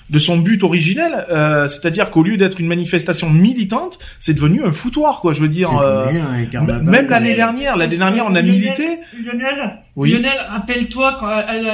de 0.10 0.20
son 0.20 0.38
but 0.38 0.64
originel, 0.64 1.26
euh, 1.30 1.68
c'est-à-dire 1.68 2.12
qu'au 2.12 2.24
lieu 2.24 2.38
d'être 2.38 2.62
une 2.62 2.68
manifestation 2.68 3.30
militante, 3.30 4.00
c'est 4.20 4.34
devenu 4.34 4.64
un 4.64 4.72
foutoir, 4.72 5.20
quoi. 5.20 5.34
Je 5.34 5.42
veux 5.42 5.50
dire, 5.50 5.78
euh, 5.78 6.06
même 6.82 7.10
l'année 7.10 7.34
dernière, 7.36 7.76
l'année 7.76 7.98
dernière, 7.98 8.24
on 8.26 8.30
a 8.36 8.42
Lionel- 8.42 8.46
milité. 8.46 9.00
Lionel, 9.22 9.80
Oui. 9.98 10.14
Lionel, 10.14 10.38
rappelle-toi, 10.48 11.18
quand, 11.20 11.30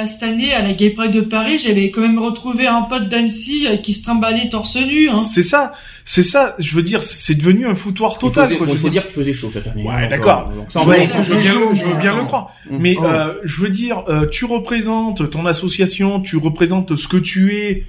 cette 0.06 0.24
année, 0.24 0.52
à 0.52 0.62
la 0.62 0.72
Gay 0.72 0.90
Pride 0.90 1.12
de 1.12 1.20
Paris, 1.20 1.58
j'avais 1.64 1.92
quand 1.92 2.00
même 2.00 2.18
retrouvé 2.18 2.66
un 2.66 2.82
pote 2.82 3.08
d'Annecy 3.08 3.68
euh, 3.68 3.76
qui 3.76 3.92
se 3.92 4.02
trimballait 4.02 4.48
torse 4.48 4.84
nu. 4.84 5.10
Hein. 5.10 5.16
C'est 5.16 5.44
ça, 5.44 5.72
c'est 6.04 6.22
ça. 6.22 6.54
Je 6.58 6.76
veux 6.76 6.82
dire, 6.82 7.00
c'est 7.02 7.34
devenu 7.34 7.66
un 7.66 7.74
foutoir 7.74 8.12
Il 8.16 8.20
total. 8.20 8.56
quoi, 8.56 8.66
il 8.68 8.76
faut 8.76 8.84
veux 8.84 8.90
dire 8.90 9.02
qu'il 9.04 9.12
faisait 9.12 9.32
chaud 9.32 9.48
cette 9.50 9.66
année. 9.66 9.84
Ouais, 9.84 10.06
d'accord. 10.08 10.50
euh, 10.52 11.22
je 11.22 11.32
veux 11.32 11.40
bien, 11.40 11.74
je 11.74 11.84
veux 11.84 11.94
bien 12.00 12.16
le 12.16 12.24
croire. 12.24 12.50
Mhm. 12.70 12.78
Mais 12.80 12.96
Oh. 12.98 13.04
euh, 13.04 13.34
je 13.44 13.62
veux 13.62 13.70
dire, 13.70 14.04
euh, 14.08 14.26
tu 14.26 14.44
représentes 14.44 15.30
ton 15.30 15.46
association, 15.46 16.20
tu 16.20 16.36
représentes 16.36 16.96
ce 16.96 17.08
que 17.08 17.16
tu 17.16 17.54
es. 17.56 17.84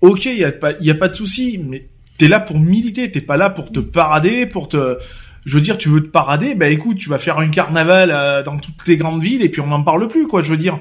Ok, 0.00 0.24
il 0.26 0.36
y 0.38 0.44
a 0.44 0.50
pas, 0.52 0.72
y 0.80 0.90
a 0.90 0.94
pas 0.96 1.08
de 1.08 1.14
souci, 1.14 1.60
mais 1.62 1.86
t'es 2.18 2.26
là 2.28 2.40
pour 2.40 2.58
militer, 2.58 3.10
t'es 3.10 3.20
pas 3.20 3.36
là 3.36 3.50
pour 3.50 3.70
te 3.70 3.78
parader, 3.80 4.46
pour 4.46 4.68
te. 4.68 4.98
Je 5.44 5.54
veux 5.56 5.60
dire, 5.60 5.78
tu 5.78 5.88
veux 5.88 6.02
te 6.02 6.08
parader, 6.08 6.54
bah 6.54 6.68
écoute, 6.68 6.98
tu 6.98 7.08
vas 7.08 7.18
faire 7.18 7.38
un 7.38 7.48
carnaval 7.48 8.10
euh, 8.12 8.42
dans 8.42 8.56
toutes 8.58 8.86
les 8.86 8.96
grandes 8.96 9.22
villes 9.22 9.42
et 9.42 9.48
puis 9.48 9.60
on 9.60 9.66
n'en 9.68 9.82
parle 9.82 10.08
plus, 10.08 10.26
quoi. 10.26 10.40
Je 10.42 10.48
veux 10.50 10.56
dire. 10.56 10.78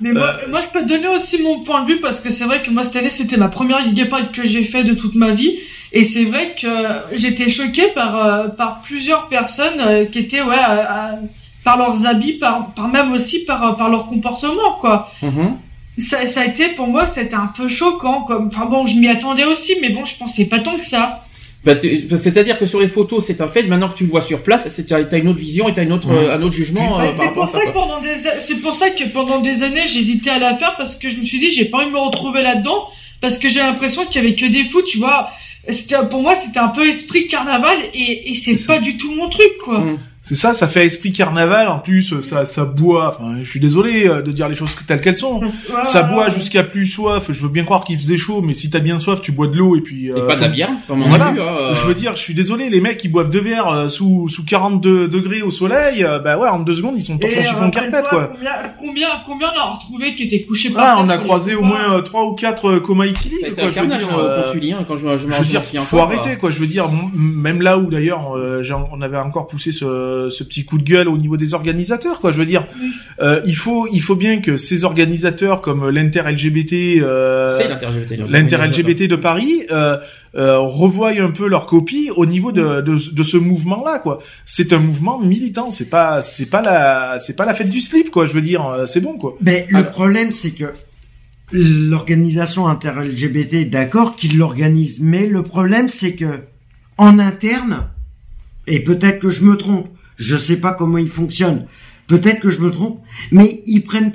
Mais 0.00 0.12
moi, 0.12 0.36
Euh, 0.42 0.50
moi, 0.50 0.58
je 0.60 0.78
peux 0.78 0.84
donner 0.84 1.08
aussi 1.08 1.42
mon 1.42 1.60
point 1.60 1.82
de 1.82 1.86
vue 1.92 2.00
parce 2.00 2.20
que 2.20 2.30
c'est 2.30 2.44
vrai 2.44 2.62
que 2.62 2.70
moi, 2.70 2.82
cette 2.82 2.96
année, 2.96 3.10
c'était 3.10 3.36
ma 3.36 3.48
première 3.48 3.78
Pride 4.10 4.32
que 4.32 4.44
j'ai 4.44 4.64
fait 4.64 4.84
de 4.84 4.94
toute 4.94 5.14
ma 5.14 5.30
vie. 5.30 5.58
Et 5.92 6.02
c'est 6.04 6.24
vrai 6.24 6.54
que 6.60 6.68
j'étais 7.12 7.48
choquée 7.48 7.88
par, 7.94 8.16
euh, 8.26 8.48
par 8.48 8.80
plusieurs 8.80 9.28
personnes 9.28 9.80
euh, 9.80 10.04
qui 10.04 10.18
étaient, 10.18 10.42
ouais, 10.42 10.56
à- 10.58 11.12
à- 11.12 11.18
par 11.62 11.78
leurs 11.78 12.06
habits, 12.06 12.34
par, 12.34 12.74
par 12.74 12.88
même 12.88 13.12
aussi 13.12 13.44
par, 13.44 13.76
par 13.76 13.88
leur 13.88 14.06
comportement, 14.06 14.72
quoi. 14.80 15.10
Mhm. 15.22 15.56
Ça, 15.96 16.26
ça 16.26 16.40
a 16.40 16.44
été, 16.44 16.68
pour 16.70 16.88
moi, 16.88 17.06
c'était 17.06 17.36
un 17.36 17.46
peu 17.56 17.68
choquant, 17.68 18.22
comme, 18.22 18.48
enfin 18.48 18.66
bon, 18.66 18.84
je 18.86 18.96
m'y 18.98 19.06
attendais 19.08 19.44
aussi, 19.44 19.74
mais 19.80 19.90
bon, 19.90 20.04
je 20.04 20.16
pensais 20.16 20.44
pas 20.46 20.58
tant 20.58 20.76
que 20.76 20.84
ça. 20.84 21.23
Bah, 21.64 21.74
tu- 21.76 22.06
C'est-à-dire 22.16 22.58
que 22.58 22.66
sur 22.66 22.80
les 22.80 22.88
photos, 22.88 23.24
c'est 23.26 23.40
un 23.40 23.48
fait. 23.48 23.62
Maintenant 23.62 23.88
que 23.88 23.96
tu 23.96 24.04
le 24.04 24.10
vois 24.10 24.20
sur 24.20 24.42
place, 24.42 24.68
c'est 24.68 24.86
t'as 24.86 25.18
une 25.18 25.28
autre 25.28 25.38
vision 25.38 25.68
et 25.68 25.74
t'as 25.74 25.82
une 25.82 25.92
autre, 25.92 26.10
euh, 26.10 26.36
un 26.36 26.42
autre 26.42 26.54
jugement 26.54 27.00
euh, 27.00 27.12
par 27.12 27.16
c'est 27.16 27.24
rapport 27.24 27.28
à 27.28 27.32
pour 27.32 27.48
ça. 27.48 27.52
ça 27.58 27.64
que 27.64 27.72
quoi. 27.72 27.82
pendant 27.82 28.00
des, 28.02 28.14
c'est 28.38 28.60
pour 28.60 28.74
ça 28.74 28.90
que 28.90 29.04
pendant 29.04 29.40
des 29.40 29.62
années, 29.62 29.86
j'hésitais 29.88 30.30
à 30.30 30.38
la 30.38 30.56
faire 30.56 30.74
parce 30.76 30.96
que 30.96 31.08
je 31.08 31.16
me 31.16 31.24
suis 31.24 31.38
dit, 31.38 31.50
j'ai 31.52 31.64
pas 31.64 31.78
envie 31.78 31.86
de 31.86 31.92
me 31.92 31.98
retrouver 31.98 32.42
là-dedans 32.42 32.86
parce 33.20 33.38
que 33.38 33.48
j'ai 33.48 33.60
l'impression 33.60 34.04
qu'il 34.04 34.22
y 34.22 34.26
avait 34.26 34.34
que 34.34 34.46
des 34.46 34.64
fous, 34.64 34.82
tu 34.82 34.98
vois. 34.98 35.30
C'était, 35.68 35.96
pour 36.10 36.20
moi, 36.20 36.34
c'était 36.34 36.58
un 36.58 36.68
peu 36.68 36.86
esprit 36.86 37.26
carnaval 37.26 37.76
et, 37.94 38.30
et 38.30 38.34
c'est 38.34 38.64
pas 38.66 38.78
du 38.78 38.98
tout 38.98 39.14
mon 39.14 39.30
truc, 39.30 39.56
quoi. 39.64 39.78
Mhm. 39.78 39.98
C'est 40.26 40.36
ça, 40.36 40.54
ça 40.54 40.66
fait 40.68 40.86
esprit 40.86 41.12
carnaval. 41.12 41.68
En 41.68 41.78
plus, 41.80 42.18
ça, 42.22 42.46
ça 42.46 42.64
boit. 42.64 43.08
Enfin, 43.18 43.36
je 43.42 43.48
suis 43.50 43.60
désolé 43.60 44.08
euh, 44.08 44.22
de 44.22 44.32
dire 44.32 44.48
les 44.48 44.54
choses 44.54 44.74
telles 44.86 45.02
qu'elles 45.02 45.18
sont. 45.18 45.38
Ça, 45.84 46.02
boit 46.02 46.30
jusqu'à 46.30 46.62
plus 46.64 46.86
soif. 46.86 47.26
Je 47.30 47.42
veux 47.42 47.50
bien 47.50 47.64
croire 47.64 47.84
qu'il 47.84 47.98
faisait 47.98 48.16
chaud, 48.16 48.40
mais 48.40 48.54
si 48.54 48.70
t'as 48.70 48.78
bien 48.78 48.96
soif, 48.96 49.20
tu 49.20 49.32
bois 49.32 49.48
de 49.48 49.58
l'eau 49.58 49.76
et 49.76 49.82
puis. 49.82 50.06
Et 50.06 50.12
euh, 50.12 50.26
pas 50.26 50.34
de 50.36 50.40
la 50.40 50.48
bière, 50.48 50.70
comme 50.88 51.02
on 51.02 51.08
Voilà. 51.10 51.26
a 51.26 51.32
vu. 51.32 51.40
hein, 51.42 51.44
euh, 51.44 51.74
Je 51.74 51.86
veux 51.86 51.92
dire, 51.94 52.14
je 52.16 52.20
suis 52.20 52.32
désolé, 52.32 52.70
les 52.70 52.80
mecs 52.80 52.96
qui 52.96 53.08
boivent 53.08 53.28
deux 53.28 53.40
verres 53.42 53.68
euh, 53.68 53.88
sous 53.88 54.28
sous 54.30 54.44
42 54.46 55.08
degrés 55.08 55.42
au 55.42 55.50
soleil, 55.50 56.02
euh, 56.04 56.18
bah 56.20 56.38
ouais, 56.38 56.48
en 56.48 56.60
deux 56.60 56.72
secondes 56.74 56.94
ils 56.96 57.02
sont 57.04 57.18
torchés 57.18 57.38
en 57.38 57.40
Et, 57.40 57.44
chiffon 57.44 57.66
euh, 57.66 57.70
carpette 57.70 58.08
quoi. 58.08 58.32
Combien, 58.34 58.52
combien, 58.80 59.08
combien 59.26 59.48
on 59.54 59.60
a 59.60 59.64
retrouvé 59.74 60.14
qui 60.14 60.22
étaient 60.22 60.42
couchés 60.42 60.70
par 60.70 60.82
Ah, 60.84 60.94
terre 60.96 61.04
on 61.04 61.08
a 61.10 61.18
croisé 61.18 61.54
au 61.54 61.62
moins 61.62 61.98
euh, 61.98 62.00
trois 62.00 62.24
ou 62.24 62.32
quatre 62.34 62.70
euh, 62.70 62.80
coma 62.80 63.06
éthyliques 63.06 63.40
quoi. 63.54 63.64
un 63.64 63.66
Je 63.66 63.66
veux 63.66 63.72
carnage 63.74 63.98
dire, 63.98 64.08
hein, 64.14 64.18
euh, 64.18 64.42
hein, 64.80 64.84
quand 64.88 64.96
je, 64.96 65.02
je 65.18 65.26
me 65.26 65.32
je 65.32 65.38
veux 65.38 65.44
dire, 65.44 65.60
un 65.60 65.80
faut 65.82 65.98
arrêter 65.98 66.36
quoi. 66.38 66.50
Je 66.50 66.58
veux 66.60 66.66
dire, 66.66 66.88
même 67.14 67.60
là 67.60 67.76
où 67.76 67.90
d'ailleurs 67.90 68.34
euh, 68.38 68.62
on 68.90 69.02
avait 69.02 69.18
encore 69.18 69.46
poussé 69.48 69.70
ce, 69.70 69.84
ce 70.30 70.44
petit 70.44 70.64
coup 70.64 70.78
de 70.78 70.82
gueule 70.84 71.08
au 71.08 71.16
niveau 71.18 71.36
des 71.36 71.54
organisateurs 71.54 72.20
quoi. 72.20 72.32
Je 72.32 72.38
veux 72.38 72.46
dire, 72.46 72.66
Oui. 72.80 72.90
euh, 73.20 73.40
il 73.46 73.56
faut 73.56 73.86
il 73.92 74.00
faut 74.02 74.16
bien 74.16 74.40
que 74.40 74.56
ces 74.56 74.84
organisateurs 74.84 75.60
comme 75.60 75.88
l'inter 75.90 76.22
LGBT, 76.22 76.72
euh, 77.02 77.58
l'inter-LGBT. 77.68 78.30
l'inter-LGBT 78.30 79.02
de 79.08 79.16
Paris 79.16 79.62
euh, 79.70 79.96
euh, 80.36 80.58
revoient 80.58 81.10
un 81.10 81.30
peu 81.30 81.46
leur 81.48 81.66
copie 81.66 82.10
au 82.16 82.26
niveau 82.26 82.50
de, 82.52 82.80
de, 82.80 82.96
de 83.12 83.22
ce 83.22 83.36
mouvement-là, 83.36 83.98
quoi. 84.00 84.20
C'est 84.44 84.72
un 84.72 84.78
mouvement 84.78 85.20
militant, 85.20 85.70
c'est 85.70 85.88
pas 85.90 86.22
c'est 86.22 86.50
pas 86.50 86.60
la 86.62 87.18
c'est 87.20 87.36
pas 87.36 87.44
la 87.44 87.54
fête 87.54 87.70
du 87.70 87.80
slip, 87.80 88.10
quoi. 88.10 88.26
Je 88.26 88.32
veux 88.32 88.40
dire, 88.42 88.66
euh, 88.66 88.86
c'est 88.86 89.00
bon, 89.00 89.16
quoi. 89.18 89.36
Ben, 89.40 89.64
le 89.68 89.84
problème, 89.90 90.32
c'est 90.32 90.50
que 90.50 90.66
l'organisation 91.52 92.66
inter-LGBT, 92.68 93.68
d'accord 93.70 94.16
qu'ils 94.16 94.36
l'organisent, 94.38 95.00
mais 95.00 95.26
le 95.26 95.42
problème, 95.42 95.88
c'est 95.88 96.14
que 96.14 96.26
en 96.98 97.18
interne, 97.18 97.84
et 98.66 98.80
peut-être 98.80 99.18
que 99.20 99.30
je 99.30 99.42
me 99.44 99.56
trompe, 99.56 99.88
je 100.16 100.36
sais 100.36 100.56
pas 100.56 100.72
comment 100.72 100.98
ils 100.98 101.08
fonctionnent, 101.08 101.66
peut-être 102.06 102.40
que 102.40 102.50
je 102.50 102.60
me 102.60 102.70
trompe, 102.70 103.00
mais 103.32 103.62
ils 103.66 103.82
prennent 103.82 104.12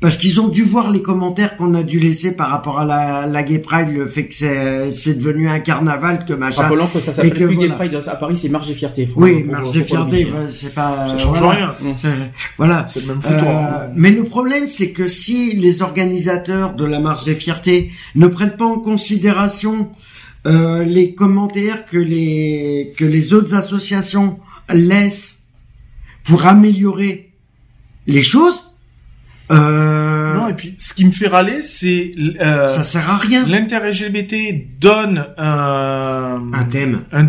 parce 0.00 0.18
qu'ils 0.18 0.38
ont 0.38 0.48
dû 0.48 0.64
voir 0.64 0.90
les 0.90 1.00
commentaires 1.00 1.56
qu'on 1.56 1.72
a 1.74 1.82
dû 1.82 1.98
laisser 1.98 2.36
par 2.36 2.50
rapport 2.50 2.78
à 2.78 2.84
la, 2.84 3.26
la 3.26 3.42
Gay 3.42 3.58
Pride, 3.58 3.88
le 3.88 4.04
fait 4.04 4.26
que 4.26 4.34
c'est, 4.34 4.90
c'est 4.90 5.14
devenu 5.14 5.48
un 5.48 5.60
carnaval, 5.60 6.26
que 6.26 6.34
machin. 6.34 6.60
Rappelons 6.62 6.88
que 6.88 7.00
ça 7.00 7.10
Et 7.12 7.14
s'appelle 7.14 7.32
que 7.32 7.44
plus 7.44 7.56
Gay 7.56 7.68
voilà. 7.68 7.74
Pride 7.76 7.98
à 8.06 8.16
Paris, 8.16 8.36
c'est 8.36 8.50
Marche 8.50 8.68
et 8.68 8.74
Fierté. 8.74 9.06
Faut- 9.06 9.22
Oui, 9.22 9.44
de 9.44 9.48
pas 9.48 9.64
fierté, 9.64 10.26
c'est 10.50 10.74
pas. 10.74 11.08
Ça 11.08 11.16
change 11.16 11.38
voilà. 11.38 11.76
rien. 11.80 12.16
Voilà. 12.58 12.84
C'est 12.86 13.00
le 13.00 13.06
même 13.14 13.22
foutoir. 13.22 13.74
Euh, 13.82 13.88
mais 13.96 14.10
le 14.10 14.24
problème, 14.24 14.66
c'est 14.66 14.90
que 14.90 15.08
si 15.08 15.56
les 15.56 15.80
organisateurs 15.80 16.74
de 16.74 16.84
la 16.84 17.00
marche 17.00 17.24
des 17.24 17.34
fiertés 17.34 17.90
ne 18.14 18.26
prennent 18.26 18.56
pas 18.56 18.66
en 18.66 18.80
considération 18.80 19.90
euh, 20.46 20.84
les 20.84 21.14
commentaires 21.14 21.86
que 21.86 21.96
les 21.96 22.92
que 22.98 23.06
les 23.06 23.32
autres 23.32 23.54
associations 23.54 24.38
laissent 24.72 25.38
pour 26.24 26.46
améliorer 26.46 27.30
les 28.06 28.22
choses, 28.22 28.62
euh, 29.50 30.34
Non, 30.34 30.48
et 30.48 30.54
puis 30.54 30.74
ce 30.78 30.94
qui 30.94 31.04
me 31.04 31.12
fait 31.12 31.26
râler, 31.28 31.60
c'est 31.62 32.12
euh, 32.40 32.68
ça 32.68 32.82
sert 32.84 33.10
à 33.10 33.16
rien. 33.18 33.44
l'inter-LGBT 33.46 34.78
donne 34.80 35.26
un, 35.36 36.42
Un 36.52 36.64
thème. 36.64 37.02
un, 37.12 37.26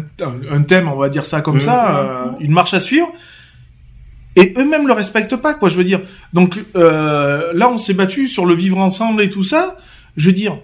un- 0.51 0.61
thème, 0.63 0.88
on 0.88 0.95
va 0.95 1.09
dire 1.09 1.25
ça 1.25 1.41
comme 1.41 1.55
Mhm. 1.55 1.61
ça, 1.61 1.97
euh, 1.97 2.25
une 2.39 2.51
marche 2.51 2.73
à 2.73 2.79
suivre, 2.79 3.11
et 4.38 4.53
eux-mêmes 4.57 4.88
le 4.88 4.93
respectent 4.93 5.36
pas, 5.36 5.53
quoi. 5.53 5.67
Je 5.69 5.75
veux 5.77 5.83
dire. 5.83 6.01
Donc 6.33 6.63
euh, 6.75 7.51
là, 7.53 7.69
on 7.69 7.77
s'est 7.77 7.93
battu 7.93 8.27
sur 8.29 8.45
le 8.45 8.55
vivre 8.55 8.77
ensemble 8.77 9.21
et 9.21 9.29
tout 9.29 9.43
ça. 9.43 9.77
Je 10.17 10.27
veux 10.27 10.33
dire, 10.36 10.57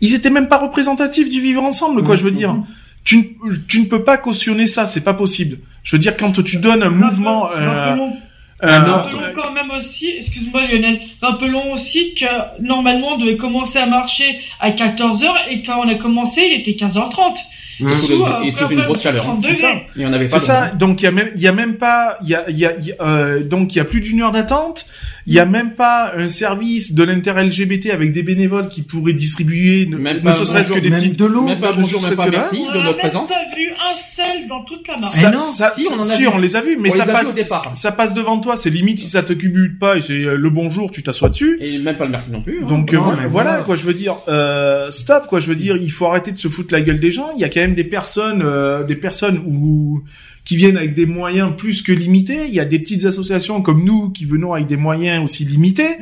ils 0.00 0.14
étaient 0.14 0.30
même 0.30 0.48
pas 0.48 0.58
représentatifs 0.58 1.28
du 1.28 1.40
vivre 1.40 1.62
ensemble, 1.62 2.02
quoi. 2.02 2.16
Je 2.16 2.24
veux 2.24 2.30
dire. 2.32 2.56
Tu, 3.04 3.16
ne- 3.44 3.56
tu 3.68 3.80
ne 3.80 3.86
peux 3.86 4.04
pas 4.04 4.16
cautionner 4.16 4.66
ça, 4.66 4.86
c'est 4.86 5.00
pas 5.02 5.14
possible. 5.14 5.58
Je 5.82 5.96
veux 5.96 6.00
dire, 6.00 6.16
quand 6.16 6.42
tu 6.42 6.58
donnes 6.58 6.82
un 6.82 6.90
mouvement, 6.90 7.50
euh, 7.50 7.54
Rappelons- 7.56 8.16
un 8.64 8.78
Rappelons 8.80 9.18
ordre- 9.18 9.32
quand 9.34 9.52
même 9.52 9.70
aussi, 9.76 10.08
excuse-moi 10.18 10.60
Lionel, 10.70 11.00
rappelons 11.20 11.72
aussi 11.72 12.14
que 12.14 12.26
normalement 12.60 13.14
on 13.14 13.18
devait 13.18 13.36
commencer 13.36 13.80
à 13.80 13.86
marcher 13.86 14.38
à 14.60 14.70
14h 14.70 15.26
et 15.50 15.62
quand 15.62 15.80
on 15.84 15.88
a 15.88 15.96
commencé 15.96 16.42
il 16.48 16.60
était 16.60 16.72
15h30. 16.76 17.38
Mmh. 17.80 17.88
Sous 17.88 18.24
euh, 18.24 18.42
et 18.42 18.50
sous 18.52 18.68
une 18.68 18.82
grosse 18.82 19.02
chaleur. 19.02 19.22
30 19.22 19.40
C'est 19.40 19.54
ça. 19.54 19.72
Et 19.96 20.06
on 20.06 20.10
pas 20.12 20.28
C'est 20.28 20.38
ça. 20.38 20.68
Donc 20.68 21.00
il 21.00 21.04
y 21.06 21.08
a 21.08 21.10
même, 21.10 21.30
il 21.34 21.40
y 21.40 21.48
a 21.48 21.52
même 21.52 21.74
pas, 21.76 22.18
il 22.22 22.28
y 22.28 22.34
a, 22.36 22.44
il 22.48 22.56
y 22.58 22.66
a, 22.66 22.74
il 22.78 22.86
y 22.86 22.92
a, 22.92 23.02
euh, 23.02 23.42
donc 23.42 23.74
il 23.74 23.78
y 23.78 23.80
a 23.80 23.84
plus 23.84 24.00
d'une 24.00 24.20
heure 24.22 24.30
d'attente. 24.30 24.86
Il 25.26 25.34
y 25.34 25.38
a 25.38 25.46
même 25.46 25.72
pas 25.74 26.12
un 26.16 26.26
service 26.28 26.94
de 26.94 27.02
l'inter-LGBT 27.04 27.90
avec 27.92 28.10
des 28.12 28.22
bénévoles 28.24 28.68
qui 28.68 28.82
pourraient 28.82 29.12
distribuer, 29.12 29.86
ne, 29.86 29.96
Même 29.96 30.20
ne 30.22 30.32
ce 30.32 30.44
serait-ce 30.44 30.72
que 30.72 30.80
des 30.80 30.90
petites 30.90 31.18
de 31.18 31.24
l'eau. 31.24 31.44
Même 31.44 31.60
pas 31.60 31.70
ne 31.72 31.80
bonjour, 31.80 32.02
même 32.02 32.12
serait-ce 32.14 32.30
pas 32.30 32.36
merci 32.36 32.64
On 32.68 32.72
de 32.72 32.78
n'a 32.78 32.84
notre 32.84 32.98
présence. 32.98 33.28
pas 33.28 33.34
vu 33.56 33.70
un 33.72 33.94
seul 33.94 34.48
dans 34.48 34.64
toute 34.64 34.86
la 34.88 34.96
marche. 34.96 35.12
Eh 35.16 35.20
Ça, 35.20 35.30
non, 35.30 35.38
ça- 35.38 35.72
si, 35.76 35.86
on 35.92 36.00
en 36.00 36.02
a 36.02 36.04
si, 36.04 36.22
vu. 36.22 36.28
on 36.28 36.38
les 36.38 36.56
a 36.56 36.60
vus, 36.60 36.76
mais 36.78 36.90
On 36.92 36.96
ça 36.96 37.06
passe, 37.06 37.36
ça 37.74 37.92
passe 37.92 38.14
devant 38.14 38.38
toi. 38.40 38.56
C'est 38.56 38.70
limite 38.70 38.98
si 38.98 39.08
ça 39.08 39.22
te 39.22 39.32
cumule 39.32 39.78
pas 39.78 39.96
et 39.96 40.02
c'est 40.02 40.12
euh, 40.24 40.36
le 40.36 40.50
bonjour, 40.50 40.90
tu 40.90 41.02
t'assois 41.04 41.28
dessus. 41.28 41.56
Et 41.60 41.78
même 41.78 41.96
pas 41.96 42.04
le 42.04 42.10
merci 42.10 42.32
non 42.32 42.40
plus. 42.42 42.58
hein. 42.62 42.66
Donc 42.66 42.92
Non, 42.92 43.00
euh, 43.00 43.02
voilà, 43.04 43.28
voilà. 43.28 43.56
quoi, 43.58 43.76
je 43.76 43.84
veux 43.84 43.94
dire, 43.94 44.16
euh, 44.28 44.90
stop 44.90 45.26
quoi, 45.28 45.38
je 45.38 45.46
veux 45.46 45.54
dire, 45.56 45.76
il 45.76 45.92
faut 45.92 46.06
arrêter 46.06 46.32
de 46.32 46.38
se 46.38 46.48
foutre 46.48 46.74
la 46.74 46.80
gueule 46.80 46.98
des 47.00 47.10
gens. 47.12 47.30
Il 47.36 47.40
y 47.40 47.44
a 47.44 47.48
quand 47.48 47.60
même 47.60 47.74
des 47.74 47.84
personnes, 47.84 48.42
euh, 48.44 48.82
des 48.84 48.96
personnes 48.96 49.40
où 49.46 50.02
qui 50.44 50.56
viennent 50.56 50.76
avec 50.76 50.94
des 50.94 51.06
moyens 51.06 51.52
plus 51.56 51.82
que 51.82 51.92
limités. 51.92 52.46
Il 52.48 52.54
y 52.54 52.60
a 52.60 52.64
des 52.64 52.78
petites 52.80 53.04
associations 53.04 53.62
comme 53.62 53.84
nous 53.84 54.10
qui 54.10 54.24
venons 54.24 54.54
avec 54.54 54.66
des 54.66 54.76
moyens 54.76 55.22
aussi 55.22 55.44
limités. 55.44 55.96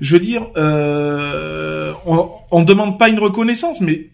Je 0.00 0.12
veux 0.14 0.20
dire, 0.20 0.46
euh, 0.56 1.92
on, 2.06 2.28
on 2.50 2.62
demande 2.62 2.98
pas 2.98 3.08
une 3.08 3.18
reconnaissance, 3.18 3.80
mais 3.80 4.08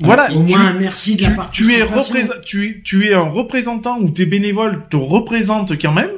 voilà, 0.00 0.30
Au 0.32 0.44
tu- 0.44 0.52
moins 0.52 0.66
un 0.68 0.72
merci 0.74 1.16
de 1.16 1.22
la 1.24 1.48
tu, 1.50 1.64
tu 1.64 1.72
es 1.74 1.84
participation. 1.84 2.34
tu, 2.44 2.66
es- 2.68 2.80
tu 2.84 3.06
es 3.08 3.14
un 3.14 3.22
représentant 3.22 3.98
ou 3.98 4.10
tes 4.10 4.26
bénévoles 4.26 4.82
te 4.90 4.96
représentent 4.96 5.72
quand 5.80 5.92
même 5.92 6.10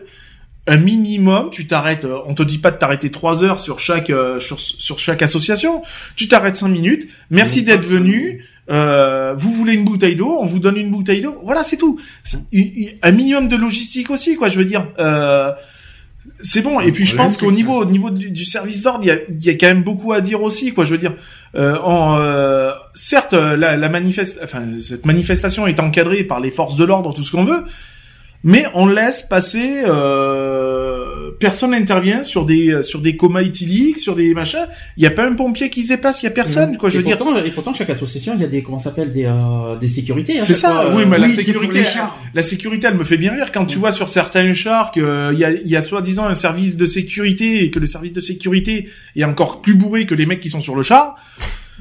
un 0.66 0.76
minimum. 0.76 1.48
Tu 1.50 1.66
t'arrêtes. 1.66 2.04
euh, 2.04 2.18
On 2.26 2.34
te 2.34 2.42
dit 2.42 2.58
pas 2.58 2.70
de 2.72 2.76
t'arrêter 2.76 3.10
trois 3.10 3.42
heures 3.42 3.58
sur 3.58 3.80
chaque 3.80 4.10
euh, 4.10 4.38
sur, 4.40 4.60
sur 4.60 4.98
chaque 4.98 5.22
association. 5.22 5.82
Tu 6.16 6.28
t'arrêtes 6.28 6.56
cinq 6.56 6.68
minutes. 6.68 7.08
Merci 7.30 7.62
d'être 7.62 7.86
venu. 7.86 8.44
Euh, 8.70 9.34
vous 9.36 9.50
voulez 9.50 9.74
une 9.74 9.84
bouteille 9.84 10.16
d'eau, 10.16 10.38
on 10.40 10.46
vous 10.46 10.60
donne 10.60 10.76
une 10.76 10.90
bouteille 10.90 11.20
d'eau. 11.20 11.36
Voilà, 11.42 11.64
c'est 11.64 11.76
tout. 11.76 11.98
Un 13.02 13.10
minimum 13.10 13.48
de 13.48 13.56
logistique 13.56 14.10
aussi, 14.10 14.36
quoi. 14.36 14.48
Je 14.48 14.58
veux 14.58 14.64
dire. 14.64 14.86
Euh, 14.98 15.52
c'est 16.42 16.62
bon. 16.62 16.80
Et 16.80 16.92
puis 16.92 17.06
je 17.06 17.16
pense 17.16 17.36
qu'au 17.36 17.50
niveau, 17.50 17.74
au 17.74 17.84
niveau 17.84 18.10
du, 18.10 18.30
du 18.30 18.44
service 18.44 18.82
d'ordre, 18.82 19.00
il 19.02 19.08
y 19.08 19.10
a, 19.10 19.18
il 19.28 19.44
y 19.44 19.50
a 19.50 19.54
quand 19.54 19.66
même 19.66 19.82
beaucoup 19.82 20.12
à 20.12 20.20
dire 20.20 20.42
aussi, 20.42 20.72
quoi. 20.72 20.84
Je 20.84 20.92
veux 20.92 20.98
dire, 20.98 21.14
euh, 21.54 21.78
en, 21.78 22.18
euh, 22.20 22.72
certes, 22.94 23.34
euh, 23.34 23.56
la, 23.56 23.76
la 23.76 23.88
manifeste, 23.88 24.40
enfin, 24.42 24.62
cette 24.80 25.06
manifestation 25.06 25.66
est 25.66 25.80
encadrée 25.80 26.24
par 26.24 26.40
les 26.40 26.50
forces 26.50 26.76
de 26.76 26.84
l'ordre, 26.84 27.12
tout 27.14 27.22
ce 27.22 27.32
qu'on 27.32 27.44
veut, 27.44 27.64
mais 28.44 28.66
on 28.74 28.86
laisse 28.86 29.22
passer. 29.22 29.82
Euh, 29.86 30.79
personne 31.38 31.70
n'intervient 31.70 32.24
sur 32.24 32.44
des 32.44 32.82
sur 32.82 33.00
des 33.00 33.16
comas 33.16 33.42
éthyliques, 33.42 33.98
sur 33.98 34.14
des 34.14 34.34
machins. 34.34 34.66
Il 34.96 35.02
y 35.02 35.06
a 35.06 35.10
pas 35.10 35.26
un 35.26 35.34
pompier 35.34 35.70
qui 35.70 35.82
se 35.82 35.88
déplace, 35.94 36.22
il 36.22 36.26
y 36.26 36.28
a 36.28 36.32
personne, 36.32 36.76
quoi. 36.76 36.88
Je 36.90 36.96
et 36.96 36.98
veux 36.98 37.04
dire. 37.04 37.16
pourtant, 37.16 37.36
et 37.44 37.50
pourtant, 37.50 37.74
chaque 37.74 37.90
association, 37.90 38.32
il 38.34 38.40
y 38.40 38.44
a 38.44 38.48
des, 38.48 38.62
comment 38.62 38.78
ça 38.78 38.90
s'appelle, 38.90 39.12
des, 39.12 39.24
euh, 39.26 39.76
des 39.76 39.88
sécurités. 39.88 40.38
hein, 40.38 40.42
C'est 40.44 40.54
ça, 40.54 40.70
fois, 40.70 40.94
oui, 40.94 41.02
euh, 41.02 41.06
mais 41.06 41.18
la 41.18 41.26
oui, 41.26 41.32
c'est 41.32 41.52
pour 41.52 41.62
sécurité, 41.62 41.78
les 41.78 41.84
chars. 41.84 42.18
la 42.34 42.42
sécurité, 42.42 42.86
elle 42.88 42.96
me 42.96 43.04
fait 43.04 43.16
bien 43.16 43.32
rire 43.32 43.52
quand 43.52 43.66
tu 43.66 43.78
vois 43.78 43.92
sur 43.92 44.08
certains 44.08 44.52
chars 44.54 44.90
qu'il 44.92 45.02
y 45.38 45.44
a, 45.44 45.52
il 45.52 45.68
y 45.68 45.76
a 45.76 45.82
soi-disant 45.82 46.26
un 46.26 46.34
service 46.34 46.76
de 46.76 46.86
sécurité 46.86 47.64
et 47.64 47.70
que 47.70 47.78
le 47.78 47.86
service 47.86 48.12
de 48.12 48.20
sécurité 48.20 48.88
est 49.16 49.24
encore 49.24 49.62
plus 49.62 49.74
bourré 49.74 50.06
que 50.06 50.14
les 50.14 50.26
mecs 50.26 50.40
qui 50.40 50.48
sont 50.48 50.60
sur 50.60 50.74
le 50.74 50.82
char. 50.82 51.16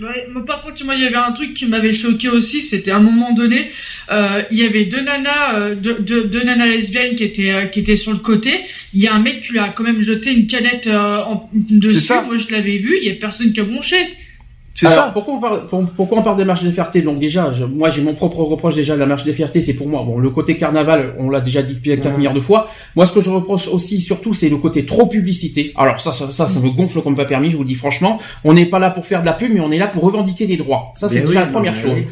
Ouais, 0.01 0.27
mais 0.33 0.41
par 0.45 0.61
contre, 0.61 0.85
moi, 0.85 0.95
il 0.95 1.01
y 1.03 1.05
avait 1.07 1.17
un 1.17 1.33
truc 1.33 1.53
qui 1.53 1.65
m'avait 1.65 1.91
choqué 1.91 2.29
aussi, 2.29 2.61
c'était 2.61 2.91
à 2.91 2.97
un 2.97 3.01
moment 3.01 3.33
donné, 3.33 3.69
euh, 4.11 4.43
il 4.49 4.57
y 4.57 4.63
avait 4.63 4.85
deux 4.85 5.01
nanas, 5.01 5.55
euh, 5.55 5.75
deux, 5.75 5.97
deux, 5.99 6.23
deux 6.23 6.41
nanas 6.41 6.67
lesbiennes 6.67 7.15
qui 7.15 7.25
étaient, 7.25 7.51
euh, 7.51 7.65
qui 7.65 7.81
étaient 7.81 7.97
sur 7.97 8.13
le 8.13 8.19
côté. 8.19 8.53
Il 8.93 9.01
y 9.01 9.07
a 9.07 9.13
un 9.13 9.19
mec 9.19 9.41
qui 9.41 9.51
lui 9.51 9.59
a 9.59 9.69
quand 9.69 9.83
même 9.83 10.01
jeté 10.01 10.31
une 10.31 10.47
canette 10.47 10.87
euh, 10.87 11.23
en, 11.23 11.49
dessus. 11.53 11.99
ça. 11.99 12.23
Moi, 12.23 12.37
je 12.37 12.51
l'avais 12.51 12.77
vu, 12.77 12.97
il 13.01 13.07
y 13.07 13.11
a 13.11 13.15
personne 13.15 13.51
qui 13.53 13.59
a 13.59 13.63
bronché. 13.63 13.97
C'est 14.75 14.87
ça. 14.87 15.09
Pourquoi 15.11 15.33
on 15.33 15.39
parle, 15.41 15.67
pour- 15.67 15.89
pourquoi 15.89 16.19
on 16.19 16.21
parle 16.21 16.37
des 16.37 16.45
marches 16.45 16.63
des 16.63 16.71
fiertés? 16.71 17.01
Donc 17.01 17.19
déjà, 17.19 17.51
je- 17.53 17.65
moi 17.65 17.89
j'ai 17.89 18.01
mon 18.01 18.13
propre 18.13 18.37
reproche 18.43 18.75
déjà 18.75 18.93
de 18.95 18.99
la 19.01 19.05
marche 19.07 19.25
des 19.25 19.33
fiertés, 19.33 19.59
c'est 19.59 19.73
pour 19.73 19.89
moi. 19.89 20.03
Bon, 20.05 20.17
le 20.19 20.29
côté 20.29 20.55
carnaval, 20.55 21.15
on 21.19 21.29
l'a 21.29 21.41
déjà 21.41 21.61
dit 21.61 21.73
depuis 21.73 21.89
4 21.97 22.11
Mhm. 22.11 22.17
milliards 22.17 22.33
de 22.33 22.39
fois. 22.39 22.69
Moi, 22.95 23.05
ce 23.05 23.11
que 23.11 23.19
je 23.19 23.29
reproche 23.29 23.67
aussi, 23.67 23.99
surtout, 23.99 24.33
c'est 24.33 24.47
le 24.47 24.55
côté 24.55 24.85
trop 24.85 25.05
publicité. 25.07 25.73
Alors 25.75 25.99
ça, 25.99 26.13
ça, 26.13 26.31
ça, 26.31 26.47
ça 26.47 26.59
me 26.61 26.69
gonfle 26.69 27.01
comme 27.01 27.15
pas 27.15 27.25
permis. 27.25 27.49
Je 27.49 27.57
vous 27.57 27.63
le 27.63 27.67
dis 27.67 27.75
franchement, 27.75 28.19
on 28.45 28.53
n'est 28.53 28.67
pas 28.67 28.79
là 28.79 28.89
pour 28.89 29.05
faire 29.05 29.19
de 29.19 29.25
la 29.25 29.33
pub, 29.33 29.51
mais 29.53 29.59
on 29.59 29.69
est 29.71 29.77
là 29.79 29.87
pour 29.89 30.03
revendiquer 30.03 30.45
des 30.45 30.55
droits. 30.55 30.93
Ça, 30.95 31.09
c'est 31.09 31.19
Ben 31.19 31.27
déjà 31.27 31.39
oui, 31.41 31.45
la 31.47 31.51
première 31.51 31.73
ben 31.73 31.81
chose. 31.81 31.97
oui. 31.99 32.05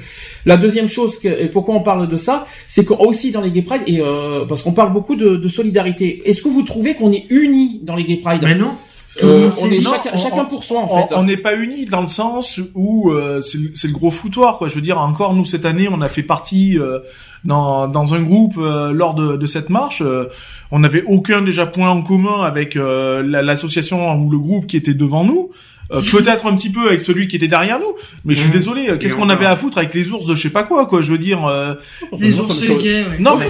La 0.45 0.57
deuxième 0.57 0.87
chose, 0.87 1.17
que, 1.19 1.27
et 1.27 1.47
pourquoi 1.49 1.75
on 1.75 1.81
parle 1.81 2.07
de 2.07 2.15
ça, 2.15 2.45
c'est 2.67 2.85
qu'aussi 2.85 3.31
dans 3.31 3.41
les 3.41 3.51
Gay 3.51 3.61
Pride, 3.63 3.83
et 3.87 3.99
euh, 4.01 4.45
parce 4.45 4.61
qu'on 4.61 4.73
parle 4.73 4.93
beaucoup 4.93 5.15
de, 5.15 5.35
de 5.35 5.47
solidarité. 5.47 6.21
Est-ce 6.29 6.41
que 6.41 6.49
vous 6.49 6.63
trouvez 6.63 6.93
qu'on 6.95 7.11
est 7.11 7.25
unis 7.29 7.79
dans 7.83 7.95
les 7.95 8.03
Gay 8.03 8.17
Pride? 8.17 8.41
Mais 8.43 8.55
non. 8.55 8.71
Euh, 9.23 9.49
On 9.59 9.65
est 9.71 9.79
non, 9.83 9.89
chacun, 9.93 10.11
on- 10.13 10.17
chacun 10.17 10.43
on- 10.43 10.45
pour 10.45 10.63
soi 10.63 10.81
en 10.81 10.87
On- 10.91 11.07
fait. 11.07 11.15
On 11.15 11.23
n'est 11.23 11.37
pas 11.37 11.55
unis 11.55 11.85
dans 11.85 12.01
le 12.01 12.07
sens 12.07 12.59
où 12.75 13.09
euh, 13.09 13.41
c'est 13.41 13.87
le- 13.87 13.93
gros 13.93 14.11
foutoir, 14.11 14.59
quoi. 14.59 14.67
Je 14.67 14.75
veux 14.75 14.81
dire, 14.81 14.99
encore 14.99 15.33
nous 15.33 15.43
cette 15.43 15.65
année, 15.65 15.87
on 15.91 16.01
a 16.01 16.07
fait 16.09 16.21
partie 16.21 16.77
euh, 16.77 16.99
dans, 17.43 17.87
dans 17.87 18.13
un 18.13 18.21
groupe 18.21 18.57
euh, 18.59 18.91
lors 18.91 19.15
de, 19.15 19.35
de 19.35 19.45
cette 19.47 19.71
marche. 19.71 20.03
euh, 20.05 20.25
on 20.71 20.79
n'avait 20.79 21.01
aucun 21.07 21.41
déjà 21.41 21.65
point 21.65 21.89
en 21.89 22.03
commun 22.03 22.43
avec 22.43 22.75
euh, 22.75 23.23
la- 23.25 23.41
l'association 23.41 24.13
ou 24.19 24.29
le 24.29 24.37
groupe 24.37 24.67
qui 24.67 24.77
était 24.77 24.93
devant 24.93 25.23
nous. 25.23 25.49
Euh, 25.93 26.01
Peut-être 26.11 26.47
un 26.47 26.55
petit 26.55 26.69
peu 26.69 26.87
avec 26.87 27.01
celui 27.01 27.27
qui 27.29 27.37
était 27.37 27.47
derrière 27.47 27.79
nous, 27.79 27.93
mais 28.25 28.33
je 28.35 28.39
suis 28.41 28.49
Mhm. 28.49 28.53
désolé. 28.55 28.89
euh, 28.89 28.97
Qu'est-ce 28.97 29.15
qu'on 29.15 29.29
avait 29.29 29.45
à 29.45 29.55
foutre 29.55 29.77
avec 29.77 29.93
les 29.93 30.09
ours 30.11 30.25
de 30.25 30.35
je 30.35 30.41
sais 30.41 30.49
pas 30.49 30.63
quoi, 30.63 30.85
quoi 30.85 31.01
Je 31.01 31.09
veux 31.11 31.17
dire. 31.17 31.45
euh, 31.47 31.75
Les 32.19 32.31
ça 32.31 32.41
ours 32.41 32.61
gays, 32.61 33.03
ouais. 33.07 33.17
non, 33.19 33.37
mais 33.37 33.45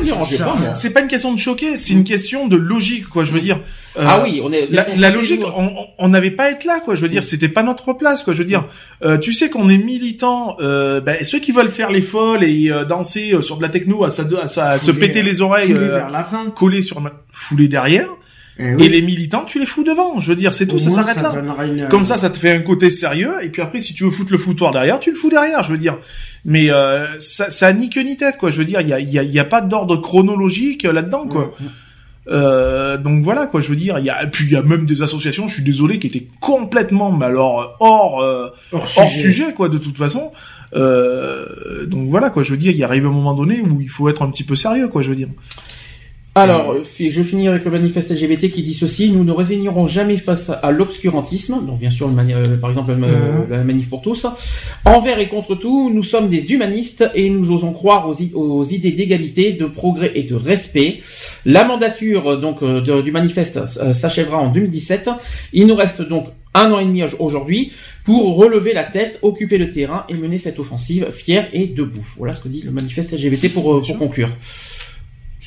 c'est- 0.76 0.92
pas, 0.94 1.02
une 1.02 1.08
question 1.08 1.34
de 1.34 1.40
choquer, 1.40 1.78
c'est 1.78 1.94
une 1.94 2.04
question 2.04 2.48
de 2.48 2.56
logique, 2.56 3.08
quoi. 3.10 3.24
Je 3.24 3.32
veux 3.32 3.40
dire. 3.42 3.60
euh, 3.98 4.04
Ah 4.08 4.22
oui, 4.24 4.40
on 4.44 4.52
est. 4.52 4.68
la, 4.72 5.10
logique, 5.10 5.42
nous. 5.42 5.48
on- 5.48 5.64
on 5.66 5.88
on 5.98 6.10
n'avait 6.10 6.30
pas 6.32 6.44
à 6.44 6.50
être 6.52 6.66
là, 6.66 6.80
quoi. 6.80 6.94
Je 6.94 7.02
veux 7.02 7.10
dire, 7.10 7.24
c'était 7.24 7.50
pas 7.50 7.64
notre 7.64 7.94
place, 7.94 8.22
quoi. 8.22 8.34
Je 8.34 8.38
veux 8.40 8.46
dire, 8.46 8.66
euh, 9.04 9.18
tu 9.18 9.34
sais 9.34 9.50
qu'on 9.50 9.68
est 9.70 9.80
militant. 9.80 10.58
Euh, 10.62 11.02
ben, 11.02 11.18
ceux 11.24 11.40
qui 11.40 11.52
veulent 11.52 11.72
faire 11.72 11.90
les 11.90 12.02
folles 12.02 12.44
et 12.44 12.70
euh, 12.70 12.86
danser 12.86 13.34
euh, 13.34 13.42
sur 13.42 13.58
de 13.58 13.64
la 13.64 13.70
techno, 13.70 14.04
à, 14.04 14.12
sa- 14.12 14.24
à, 14.42 14.48
sa- 14.48 14.70
à 14.70 14.80
se 14.80 14.92
péter 14.92 15.24
les 15.24 15.42
oreilles, 15.42 15.68
Fouler 15.74 15.80
euh, 15.80 15.96
vers 15.96 16.10
la 16.12 16.24
fin. 16.24 16.50
coller 16.52 16.82
sur, 16.84 17.02
ma- 17.02 17.14
fouler 17.32 17.68
derrière. 17.68 18.08
Eh 18.60 18.74
oui. 18.76 18.86
Et 18.86 18.90
les 18.90 19.02
militants, 19.02 19.44
tu 19.46 19.60
les 19.60 19.66
fous 19.66 19.84
devant. 19.84 20.20
Je 20.20 20.30
veux 20.30 20.36
dire, 20.36 20.54
c'est 20.54 20.66
tout, 20.66 20.78
Au 20.78 20.80
ça 20.80 20.90
s'arrête 20.90 21.16
là. 21.22 21.30
une- 21.40 21.88
Comme 21.90 22.06
ça, 22.06 22.18
ça 22.18 22.30
te 22.30 22.38
fait 22.40 22.52
un 22.52 22.62
côté 22.62 22.90
sérieux. 22.90 23.34
Et 23.44 23.50
puis 23.50 23.62
après, 23.62 23.80
si 23.82 23.94
tu 23.94 24.04
veux 24.04 24.10
foutre 24.10 24.32
le 24.32 24.38
foutoir 24.38 24.72
derrière, 24.72 25.00
tu 25.00 25.12
le 25.12 25.16
fous 25.16 25.30
derrière. 25.30 25.64
Je 25.64 25.72
veux 25.72 25.78
dire, 25.78 25.98
mais 26.44 26.72
euh, 26.72 27.06
ça, 27.20 27.50
ça 27.52 27.68
a 27.68 27.74
ni 27.74 27.90
queue 27.90 28.02
ni 28.02 28.18
tête, 28.18 28.38
quoi. 28.38 28.50
Je 28.50 28.58
veux 28.58 28.66
dire, 28.66 28.82
il 28.82 28.88
y 28.88 28.94
a, 28.94 29.00
il 29.00 29.10
y 29.12 29.20
a, 29.20 29.24
y 29.24 29.40
a 29.40 29.46
pas 29.46 29.62
d'ordre 29.62 29.98
chronologique 29.98 30.86
euh, 30.86 30.92
là-dedans, 30.92 31.28
quoi. 31.28 31.54
Euh, 32.30 32.98
donc 32.98 33.24
voilà, 33.24 33.48
quoi. 33.48 33.62
Je 33.62 33.70
veux 33.70 33.76
dire, 33.76 34.00
il 34.00 34.06
y 34.06 34.10
a, 34.10 34.26
puis 34.28 34.46
il 34.46 34.52
y 34.52 34.56
a 34.56 34.62
même 34.64 34.86
des 34.86 35.02
associations. 35.02 35.48
Je 35.48 35.54
suis 35.56 35.64
désolé, 35.64 36.00
qui 36.00 36.08
étaient 36.08 36.28
complètement, 36.42 37.12
mais 37.12 37.26
alors 37.28 37.78
hors, 37.80 38.22
euh, 38.22 38.48
hors 38.72 38.82
hors 38.98 39.10
sujet, 39.12 39.54
quoi, 39.54 39.70
de 39.70 39.78
toute 39.78 39.98
façon. 39.98 40.32
Euh, 40.76 41.86
donc 41.86 42.10
voilà, 42.10 42.30
quoi. 42.30 42.44
Je 42.44 42.52
veux 42.52 42.58
dire, 42.58 42.72
il 42.76 42.84
arrive 42.84 43.06
un 43.06 43.12
moment 43.12 43.34
donné 43.34 43.62
où 43.62 43.80
il 43.82 43.90
faut 43.90 44.10
être 44.10 44.24
un 44.24 44.30
petit 44.30 44.44
peu 44.44 44.56
sérieux, 44.56 44.88
quoi. 44.90 45.02
Je 45.04 45.10
veux 45.10 45.16
dire. 45.16 45.30
Alors, 46.38 46.76
je 46.84 47.24
finis 47.24 47.48
avec 47.48 47.66
le 47.66 47.72
manifeste 47.72 48.12
LGBT 48.12 48.52
qui 48.52 48.62
dit 48.62 48.76
ceci 48.76 49.10
nous 49.10 49.24
ne 49.24 49.32
résignerons 49.32 49.88
jamais 49.88 50.18
face 50.18 50.52
à 50.62 50.70
l'obscurantisme, 50.70 51.66
donc 51.66 51.80
bien 51.80 51.90
sûr, 51.90 52.08
euh, 52.08 52.58
par 52.58 52.70
exemple, 52.70 52.94
mhm. 52.94 53.48
la 53.50 53.64
manif 53.64 53.90
pour 53.90 54.04
tous. 54.04 54.28
Envers 54.86 55.18
et 55.18 55.30
contre 55.30 55.56
tout, 55.56 55.92
nous 55.92 56.04
sommes 56.04 56.30
des 56.30 56.52
humanistes 56.52 57.10
et 57.16 57.32
nous 57.32 57.52
osons 57.52 57.74
croire 57.74 58.08
aux, 58.08 58.64
idées 58.64 58.92
d'égalité, 58.92 59.54
de 59.54 59.66
progrès 59.66 60.12
et 60.14 60.24
de 60.24 60.36
respect. 60.36 61.00
La 61.44 61.66
mandature 61.66 62.40
donc 62.40 62.64
du 62.64 63.12
manifeste 63.12 63.66
s'achèvera 63.94 64.38
en 64.38 64.50
2017. 64.50 65.10
Il 65.54 65.66
nous 65.66 65.76
reste 65.76 66.04
donc 66.04 66.28
un 66.54 66.72
an 66.72 66.78
et 66.78 66.86
demi 66.86 67.02
aujourd'hui 67.18 67.72
pour 68.04 68.36
relever 68.36 68.74
la 68.74 68.84
tête, 68.84 69.18
occuper 69.24 69.58
le 69.58 69.72
terrain 69.72 70.06
et 70.08 70.14
mener 70.14 70.38
cette 70.38 70.60
offensive 70.60 71.10
fière 71.10 71.48
et 71.52 71.66
debout. 71.66 72.06
Voilà 72.18 72.34
ce 72.34 72.42
que 72.42 72.48
dit 72.48 72.62
le 72.62 72.72
manifeste 72.72 73.12
LGBT 73.12 73.52
pour, 73.52 73.82
pour 73.82 73.98
conclure. 73.98 74.30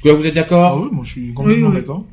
Que 0.03 0.09
vous 0.11 0.27
êtes 0.27 0.35
d'accord 0.35 0.73
ah 0.75 0.79
Oui, 0.83 0.89
moi 0.93 1.05
je 1.05 1.11
suis 1.11 1.33
complètement 1.33 1.71
d'accord. 1.71 2.05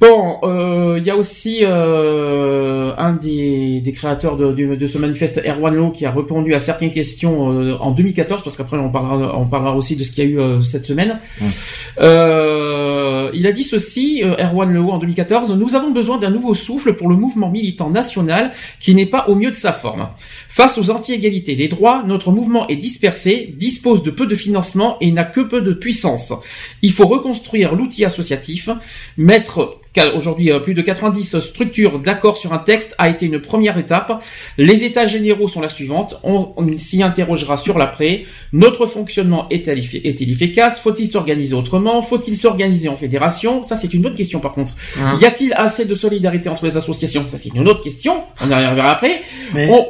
Bon, 0.00 0.38
euh, 0.44 0.96
il 0.98 1.04
y 1.04 1.10
a 1.10 1.16
aussi 1.16 1.58
euh, 1.62 2.94
un 2.96 3.12
des, 3.12 3.82
des 3.82 3.92
créateurs 3.92 4.38
de, 4.38 4.50
de, 4.74 4.86
ce 4.86 4.96
manifeste, 4.96 5.42
Erwan 5.46 5.74
Lowe, 5.74 5.90
qui 5.90 6.06
a 6.06 6.10
répondu 6.10 6.54
à 6.54 6.58
certaines 6.58 6.90
questions 6.90 7.52
euh, 7.52 7.76
en 7.80 7.90
2014, 7.90 8.42
parce 8.42 8.56
qu'après 8.56 8.78
on 8.78 8.88
parlera, 8.88 9.38
on 9.38 9.44
parlera 9.44 9.76
aussi 9.76 9.96
de 9.96 10.04
ce 10.04 10.12
qu'il 10.12 10.24
y 10.24 10.26
a 10.26 10.58
eu 10.58 10.64
cette 10.64 10.86
semaine. 10.86 11.18
il 11.98 13.46
a 13.46 13.52
dit 13.52 13.64
ceci, 13.64 14.22
Erwan 14.24 14.72
Lowe, 14.72 14.90
en 14.90 14.98
2014, 14.98 15.54
nous 15.54 15.74
avons 15.74 15.90
besoin 15.90 16.16
d'un 16.16 16.30
nouveau 16.30 16.54
souffle 16.54 16.94
pour 16.94 17.10
le 17.10 17.16
mouvement 17.16 17.50
militant 17.50 17.90
national 17.90 18.52
qui 18.80 18.94
n'est 18.94 19.04
pas 19.04 19.26
au 19.28 19.34
mieux 19.34 19.50
de 19.50 19.56
sa 19.56 19.74
forme. 19.74 20.08
Face 20.50 20.78
aux 20.78 20.90
anti-égalités 20.90 21.54
des 21.54 21.68
droits, 21.68 22.02
notre 22.04 22.32
mouvement 22.32 22.66
est 22.66 22.74
dispersé, 22.74 23.54
dispose 23.56 24.02
de 24.02 24.10
peu 24.10 24.26
de 24.26 24.34
financement 24.34 24.96
et 25.00 25.12
n'a 25.12 25.24
que 25.24 25.40
peu 25.40 25.60
de 25.60 25.72
puissance. 25.72 26.32
Il 26.82 26.90
faut 26.90 27.06
reconstruire 27.06 27.76
l'outil 27.76 28.04
associatif, 28.04 28.68
mettre 29.16 29.78
Aujourd'hui, 30.14 30.52
euh, 30.52 30.60
plus 30.60 30.74
de 30.74 30.82
90 30.82 31.40
structures 31.40 31.98
d'accord 31.98 32.36
sur 32.36 32.52
un 32.52 32.58
texte 32.58 32.94
a 32.98 33.08
été 33.08 33.26
une 33.26 33.40
première 33.40 33.76
étape. 33.76 34.22
Les 34.56 34.84
états 34.84 35.08
généraux 35.08 35.48
sont 35.48 35.60
la 35.60 35.68
suivante. 35.68 36.14
On, 36.22 36.54
s'y 36.76 37.02
interrogera 37.02 37.56
sur 37.56 37.76
l'après. 37.76 38.24
Notre 38.52 38.86
fonctionnement 38.86 39.48
est-il 39.50 40.32
efficace? 40.32 40.80
Faut-il 40.80 41.08
s'organiser 41.08 41.54
autrement? 41.54 42.02
Faut-il 42.02 42.36
s'organiser 42.36 42.88
en 42.88 42.96
fédération? 42.96 43.64
Ça, 43.64 43.74
c'est 43.74 43.92
une 43.92 44.06
autre 44.06 44.14
question 44.14 44.38
par 44.38 44.52
contre. 44.52 44.74
Hein? 45.00 45.18
Y 45.20 45.24
a-t-il 45.24 45.52
assez 45.54 45.84
de 45.84 45.94
solidarité 45.94 46.48
entre 46.48 46.66
les 46.66 46.76
associations? 46.76 47.24
Ça, 47.26 47.36
c'est 47.36 47.52
une 47.52 47.68
autre 47.68 47.82
question. 47.82 48.22
On 48.44 48.48
y 48.48 48.54
reviendra 48.54 48.92
après. 48.92 49.22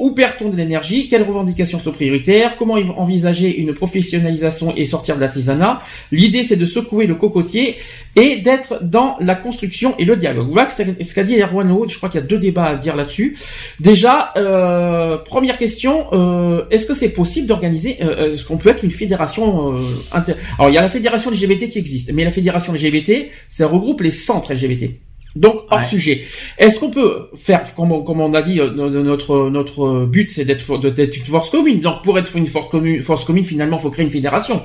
où 0.00 0.12
perd-on 0.12 0.48
de 0.50 0.56
l'énergie 0.56 1.08
Quelles 1.08 1.22
revendications 1.22 1.78
sont 1.78 1.92
prioritaires 1.92 2.56
Comment 2.56 2.74
envisager 2.96 3.58
une 3.58 3.72
professionnalisation 3.72 4.74
et 4.76 4.84
sortir 4.84 5.16
de 5.16 5.20
l'artisanat 5.20 5.80
L'idée, 6.12 6.42
c'est 6.42 6.56
de 6.56 6.66
secouer 6.66 7.06
le 7.06 7.14
cocotier 7.14 7.76
et 8.16 8.36
d'être 8.36 8.82
dans 8.82 9.16
la 9.20 9.34
construction 9.34 9.94
et 9.98 10.04
le 10.04 10.16
dialogue. 10.16 10.48
Voilà 10.50 10.68
ce 10.70 11.14
qu'a 11.14 11.24
dit 11.24 11.40
Erwan 11.40 11.68
Je 11.88 11.96
crois 11.96 12.08
qu'il 12.08 12.20
y 12.20 12.22
a 12.22 12.26
deux 12.26 12.38
débats 12.38 12.66
à 12.66 12.76
dire 12.76 12.96
là-dessus. 12.96 13.36
Déjà, 13.78 14.32
euh, 14.36 15.18
première 15.18 15.58
question, 15.58 16.06
euh, 16.12 16.64
est-ce 16.70 16.86
que 16.86 16.94
c'est 16.94 17.10
possible 17.10 17.46
d'organiser, 17.46 17.98
euh, 18.02 18.32
est-ce 18.32 18.44
qu'on 18.44 18.56
peut 18.56 18.70
être 18.70 18.84
une 18.84 18.90
fédération 18.90 19.74
inter... 20.12 20.34
Alors, 20.58 20.70
il 20.70 20.74
y 20.74 20.78
a 20.78 20.82
la 20.82 20.88
fédération 20.88 21.30
LGBT 21.30 21.70
qui 21.70 21.78
existe, 21.78 22.12
mais 22.12 22.24
la 22.24 22.30
fédération 22.30 22.72
LGBT, 22.72 23.30
ça 23.48 23.66
regroupe 23.66 24.00
les 24.00 24.10
centres 24.10 24.52
LGBT. 24.52 24.90
Donc 25.36 25.62
hors 25.70 25.84
sujet. 25.84 26.24
Est-ce 26.58 26.80
qu'on 26.80 26.90
peut 26.90 27.28
faire 27.36 27.74
comme, 27.74 27.92
on 27.92 28.34
a 28.34 28.42
dit 28.42 28.60
notre 28.60 29.48
notre 29.50 30.06
but 30.06 30.30
c'est 30.30 30.44
d'être 30.44 30.78
d'être 30.78 31.16
une 31.16 31.24
force 31.24 31.50
commune. 31.50 31.80
Donc 31.80 32.02
pour 32.02 32.18
être 32.18 32.36
une 32.36 32.46
force 32.46 32.68
commune, 32.68 33.02
force 33.02 33.24
commune 33.24 33.44
finalement 33.44 33.78
il 33.78 33.82
faut 33.82 33.90
créer 33.90 34.04
une 34.04 34.10
fédération. 34.10 34.60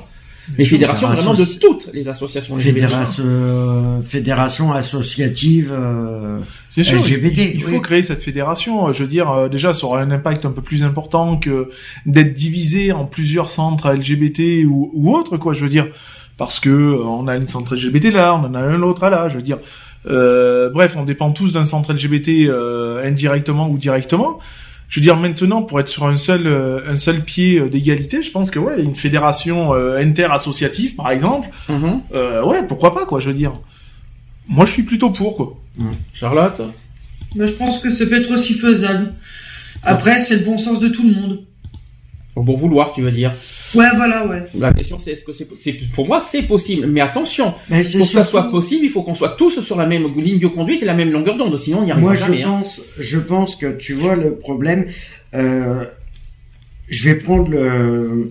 Les 0.57 0.65
fédérations 0.65 1.07
vraiment 1.07 1.33
de 1.33 1.45
toutes 1.45 1.89
les 1.93 2.07
associations 2.07 2.55
LGBT. 2.55 2.73
Fédération, 2.73 3.23
euh, 3.25 4.01
fédération 4.01 4.73
associative 4.73 5.71
euh, 5.73 6.39
LGBT. 6.77 7.51
Il, 7.55 7.63
faut 7.63 7.79
créer 7.79 8.03
cette 8.03 8.21
fédération. 8.21 8.91
Je 8.93 9.03
veux 9.03 9.09
dire, 9.09 9.31
euh, 9.31 9.49
déjà, 9.49 9.73
ça 9.73 9.87
aura 9.87 10.01
un 10.01 10.11
impact 10.11 10.45
un 10.45 10.51
peu 10.51 10.61
plus 10.61 10.83
important 10.83 11.37
que 11.37 11.69
d'être 12.05 12.33
divisé 12.33 12.91
en 12.91 13.05
plusieurs 13.05 13.49
centres 13.49 13.91
LGBT 13.91 14.65
ou, 14.67 14.91
ou 14.93 15.15
autres, 15.15 15.37
quoi. 15.37 15.53
Je 15.53 15.63
veux 15.63 15.69
dire, 15.69 15.87
parce 16.37 16.59
que 16.59 16.69
euh, 16.69 17.03
on 17.03 17.27
a 17.27 17.35
une 17.35 17.47
centre 17.47 17.75
LGBT 17.75 18.13
là, 18.13 18.35
on 18.35 18.45
en 18.45 18.53
a 18.55 18.59
un 18.59 18.81
autre 18.81 19.07
là. 19.07 19.29
Je 19.29 19.35
veux 19.35 19.41
dire, 19.41 19.59
bref, 20.05 20.95
on 20.97 21.03
dépend 21.03 21.31
tous 21.31 21.53
d'un 21.53 21.65
centre 21.65 21.93
LGBT 21.93 22.49
indirectement 23.03 23.69
ou 23.69 23.77
directement 23.77 24.39
je 24.87 24.99
veux 24.99 25.03
dire 25.03 25.17
maintenant 25.17 25.63
pour 25.63 25.79
être 25.79 25.87
sur 25.87 26.05
un 26.05 26.17
seul 26.17 26.47
euh, 26.47 26.79
un 26.87 26.95
seul 26.95 27.23
pied 27.23 27.59
euh, 27.59 27.69
d'égalité, 27.69 28.21
je 28.21 28.31
pense 28.31 28.51
que 28.51 28.59
ouais, 28.59 28.81
une 28.81 28.95
fédération 28.95 29.73
euh, 29.73 29.97
inter-associative 29.97 30.95
par 30.95 31.11
exemple, 31.11 31.49
mhm. 31.69 32.01
ouais, 32.45 32.65
pourquoi 32.67 32.93
pas 32.93 33.05
quoi, 33.05 33.19
je 33.19 33.27
veux 33.27 33.33
dire. 33.33 33.53
Moi 34.47 34.65
je 34.65 34.71
suis 34.71 34.83
plutôt 34.83 35.09
pour 35.09 35.35
quoi. 35.35 35.57
Charlotte 36.13 36.61
Mais 37.35 37.47
je 37.47 37.53
pense 37.53 37.79
que 37.79 37.89
ça 37.89 38.05
peut 38.05 38.17
être 38.17 38.31
aussi 38.31 38.53
faisable. 38.53 39.13
Après, 39.83 40.17
c'est 40.17 40.37
le 40.37 40.45
bon 40.45 40.57
sens 40.57 40.79
de 40.79 40.87
tout 40.87 41.03
le 41.03 41.13
monde. 41.13 41.43
Au 42.35 42.43
bon 42.43 42.55
vouloir, 42.55 42.93
tu 42.93 43.01
veux 43.01 43.11
dire 43.11 43.33
Ouais, 43.75 43.87
voilà, 43.95 44.25
ouais. 44.27 44.43
La 44.57 44.73
question 44.73 44.99
c'est 44.99 45.11
est-ce 45.11 45.23
que 45.23 45.31
c'est 45.31 45.47
pour 45.93 46.07
moi 46.07 46.19
c'est 46.19 46.43
possible, 46.43 46.87
mais 46.87 47.01
attention, 47.01 47.53
pour 47.67 47.77
que 47.77 47.83
ça 47.83 48.23
soit 48.23 48.49
possible, 48.49 48.85
il 48.85 48.91
faut 48.91 49.03
qu'on 49.03 49.15
soit 49.15 49.35
tous 49.37 49.61
sur 49.61 49.77
la 49.77 49.85
même 49.85 50.07
ligne 50.17 50.39
de 50.39 50.47
conduite 50.47 50.81
et 50.81 50.85
la 50.85 50.93
même 50.93 51.11
longueur 51.11 51.37
d'onde, 51.37 51.57
sinon 51.57 51.79
on 51.79 51.85
n'y 51.85 51.91
arrivera 51.91 52.15
jamais. 52.15 52.45
Moi, 52.45 52.45
je 52.45 52.47
hein. 52.47 52.61
pense, 52.61 52.81
je 52.99 53.19
pense 53.19 53.55
que 53.55 53.71
tu 53.77 53.93
vois 53.93 54.15
le 54.15 54.35
problème. 54.35 54.87
Euh, 55.33 55.85
je 56.87 57.03
vais 57.03 57.15
prendre 57.15 57.49
le 57.49 58.29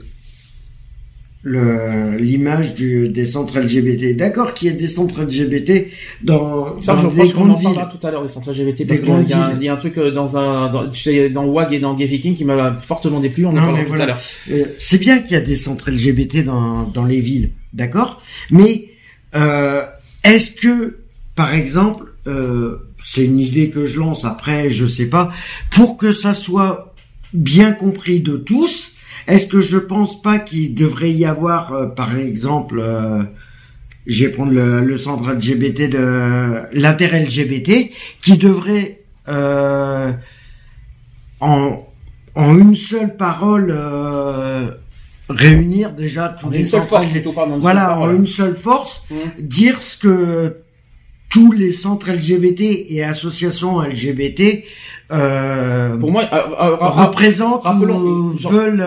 l'image 1.45 2.74
des 2.74 3.24
centres 3.24 3.59
LGBT. 3.59 4.16
D'accord 4.16 4.55
qu'il 4.55 4.68
y 4.68 4.70
ait 4.70 4.74
des 4.74 4.86
centres 4.86 5.22
LGBT 5.22 5.88
dans, 6.22 6.80
ça, 6.80 6.97
je 6.97 7.07
pense 7.07 7.32
qu'on 7.32 7.51
en 7.51 7.61
parlera 7.61 7.86
tout 7.86 8.05
à 8.07 8.11
l'heure 8.11 8.22
des 8.22 8.28
centres 8.28 8.51
LGBT 8.51 8.86
parce 8.86 9.01
qu'il 9.01 9.12
y, 9.61 9.64
y, 9.64 9.68
a 9.68 9.72
un 9.72 9.76
truc 9.76 9.99
euh, 9.99 10.11
dans 10.11 10.38
un 10.38 10.72
dans, 10.72 10.90
dans 11.32 11.45
WAG 11.45 11.74
et 11.74 11.80
dans 11.80 11.95
Gay 11.95 12.07
Viking 12.07 12.34
qui 12.34 12.45
m'a 12.45 12.72
fortement 12.80 13.20
déplu. 13.20 13.45
On 13.45 13.51
en 13.51 13.55
parlera 13.57 13.84
tout 13.84 14.03
à 14.03 14.07
l'heure. 14.07 14.20
Euh, 14.51 14.64
c'est 14.78 14.99
bien 14.99 15.18
qu'il 15.18 15.32
y 15.32 15.36
a 15.36 15.42
des 15.42 15.57
centres 15.57 15.90
LGBT 15.90 16.45
dans 16.45 16.84
dans 16.84 17.05
les 17.05 17.20
villes, 17.20 17.51
d'accord? 17.72 18.22
Mais 18.51 18.88
euh, 19.34 19.84
est-ce 20.22 20.53
que, 20.53 20.99
par 21.34 21.55
exemple, 21.55 22.07
euh, 22.26 22.78
c'est 23.03 23.24
une 23.24 23.38
idée 23.38 23.70
que 23.70 23.84
je 23.84 23.99
lance. 23.99 24.24
Après, 24.24 24.70
je 24.70 24.86
sais 24.86 25.07
pas. 25.07 25.32
Pour 25.70 25.97
que 25.97 26.12
ça 26.12 26.34
soit 26.34 26.95
bien 27.32 27.72
compris 27.72 28.20
de 28.20 28.36
tous, 28.36 28.93
est-ce 29.27 29.47
que 29.47 29.61
je 29.61 29.79
pense 29.79 30.20
pas 30.20 30.39
qu'il 30.39 30.75
devrait 30.75 31.12
y 31.12 31.25
avoir, 31.25 31.72
euh, 31.72 31.87
par 31.87 32.16
exemple, 32.16 32.79
euh, 32.81 33.22
je 34.07 34.25
vais 34.25 34.33
prendre 34.33 34.53
le, 34.53 34.97
centre 34.97 35.33
LGBT 35.33 35.89
de 35.91 36.62
l'intérêt 36.72 37.25
LGBT, 37.25 37.91
qui 38.20 38.37
devrait 38.37 39.01
euh, 39.29 40.12
en, 41.41 41.87
en 42.35 42.59
une 42.59 42.75
seule 42.75 43.16
parole 43.16 43.72
euh, 43.75 44.70
réunir 45.29 45.93
déjà 45.93 46.29
tous 46.29 46.51
les 46.51 46.61
une 46.61 46.64
seule 46.66 46.83
force, 46.83 47.07
voilà, 47.61 47.99
en 47.99 48.14
une 48.14 48.27
seule 48.27 48.57
force, 48.57 49.03
mmh. 49.11 49.14
dire 49.41 49.81
ce 49.81 49.97
que 49.97 50.57
tous 51.31 51.53
les 51.53 51.72
centres 51.72 52.12
LGBT 52.12 52.87
et 52.91 53.03
associations 53.03 53.81
LGBT 53.81 54.64
euh, 55.13 55.97
pour 55.99 56.11
moi, 56.11 56.25
euh, 56.33 56.37
euh, 56.59 56.77
représentent 56.77 57.65
ou 57.67 58.31
veulent 58.31 58.85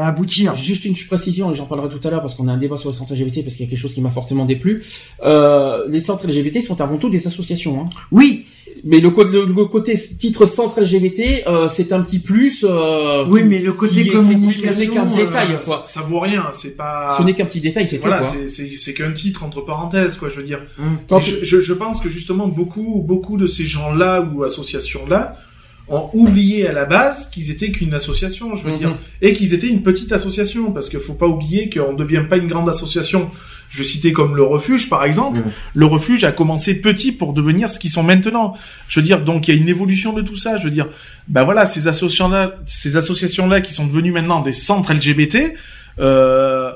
aboutir. 0.00 0.54
Juste 0.54 0.84
une 0.84 0.94
précision, 0.94 1.52
j'en 1.52 1.66
parlerai 1.66 1.88
tout 1.88 2.06
à 2.06 2.10
l'heure 2.10 2.20
parce 2.20 2.34
qu'on 2.34 2.48
a 2.48 2.52
un 2.52 2.58
débat 2.58 2.76
sur 2.76 2.90
les 2.90 2.96
centres 2.96 3.14
LGBT 3.14 3.42
parce 3.42 3.56
qu'il 3.56 3.64
y 3.64 3.68
a 3.68 3.70
quelque 3.70 3.78
chose 3.78 3.94
qui 3.94 4.00
m'a 4.00 4.10
fortement 4.10 4.44
déplu. 4.44 4.82
les 5.22 6.00
centres 6.00 6.26
LGBT 6.26 6.60
sont 6.60 6.80
avant 6.80 6.98
tout 6.98 7.10
des 7.10 7.26
associations. 7.26 7.80
Hein. 7.80 7.88
Oui, 8.10 8.46
mais 8.84 9.00
le, 9.00 9.10
le, 9.10 9.64
côté 9.64 9.98
titre 9.98 10.46
centre 10.46 10.80
LGBT, 10.80 11.46
euh, 11.46 11.68
c'est 11.68 11.92
un 11.92 12.02
petit 12.02 12.18
plus. 12.18 12.64
Euh, 12.68 13.24
oui, 13.28 13.42
mais 13.44 13.58
le 13.58 13.72
côté 13.72 14.06
communication, 14.08 14.90
qu'un 14.90 15.04
détail, 15.04 15.56
ça, 15.56 15.82
Ça, 15.86 16.00
vaut 16.02 16.20
rien, 16.20 16.46
c'est 16.52 16.76
pas. 16.76 17.14
Ce 17.18 17.22
n'est 17.22 17.34
qu'un 17.34 17.46
petit 17.46 17.60
détail, 17.60 17.84
c'est 17.84 17.98
voilà, 17.98 18.22
c'est 18.22 18.94
qu'un 18.94 19.12
titre 19.12 19.44
entre 19.44 19.60
parenthèses, 19.62 20.16
quoi. 20.16 20.28
Je 20.28 20.36
veux 20.36 20.42
dire. 20.42 20.60
Hum. 20.78 21.20
Je, 21.20 21.44
je, 21.44 21.60
je, 21.60 21.72
pense 21.72 22.00
que 22.00 22.08
justement 22.08 22.48
beaucoup, 22.48 23.02
beaucoup 23.06 23.36
de 23.36 23.46
ces 23.46 23.64
gens-là 23.64 24.20
ou 24.20 24.44
associations-là 24.44 25.36
ont 25.90 26.10
oublié 26.12 26.68
à 26.68 26.72
la 26.72 26.84
base 26.84 27.30
qu'ils 27.30 27.50
étaient 27.50 27.70
qu'une 27.70 27.94
association, 27.94 28.54
je 28.54 28.64
veux 28.64 28.72
mhm. 28.72 28.78
dire, 28.78 28.98
et 29.22 29.32
qu'ils 29.32 29.54
étaient 29.54 29.68
une 29.68 29.82
petite 29.82 30.12
association, 30.12 30.72
parce 30.72 30.88
qu'il 30.88 31.00
faut 31.00 31.14
pas 31.14 31.26
oublier 31.26 31.70
qu'on 31.70 31.92
ne 31.92 31.96
devient 31.96 32.24
pas 32.28 32.36
une 32.36 32.46
grande 32.46 32.68
association. 32.68 33.30
Je 33.70 33.78
vais 33.78 33.84
citer 33.84 34.12
comme 34.12 34.34
le 34.34 34.42
refuge, 34.42 34.88
par 34.88 35.04
exemple. 35.04 35.38
Mhm. 35.38 35.44
Le 35.74 35.86
refuge 35.86 36.24
a 36.24 36.32
commencé 36.32 36.80
petit 36.80 37.12
pour 37.12 37.32
devenir 37.32 37.68
ce 37.68 37.78
qu'ils 37.78 37.90
sont 37.90 38.02
maintenant. 38.02 38.54
Je 38.88 39.00
veux 39.00 39.04
dire, 39.04 39.22
donc 39.22 39.48
il 39.48 39.54
y 39.54 39.58
a 39.58 39.60
une 39.60 39.68
évolution 39.68 40.12
de 40.12 40.22
tout 40.22 40.36
ça. 40.36 40.56
Je 40.56 40.64
veux 40.64 40.70
dire, 40.70 40.86
ben 41.28 41.44
voilà, 41.44 41.66
ces 41.66 41.86
associations-là, 41.86 42.54
ces 42.66 42.96
associations-là 42.96 43.60
qui 43.60 43.72
sont 43.72 43.86
devenues 43.86 44.12
maintenant 44.12 44.40
des 44.40 44.52
centres 44.52 44.92
LGBT. 44.92 45.54
Euh, 45.98 46.70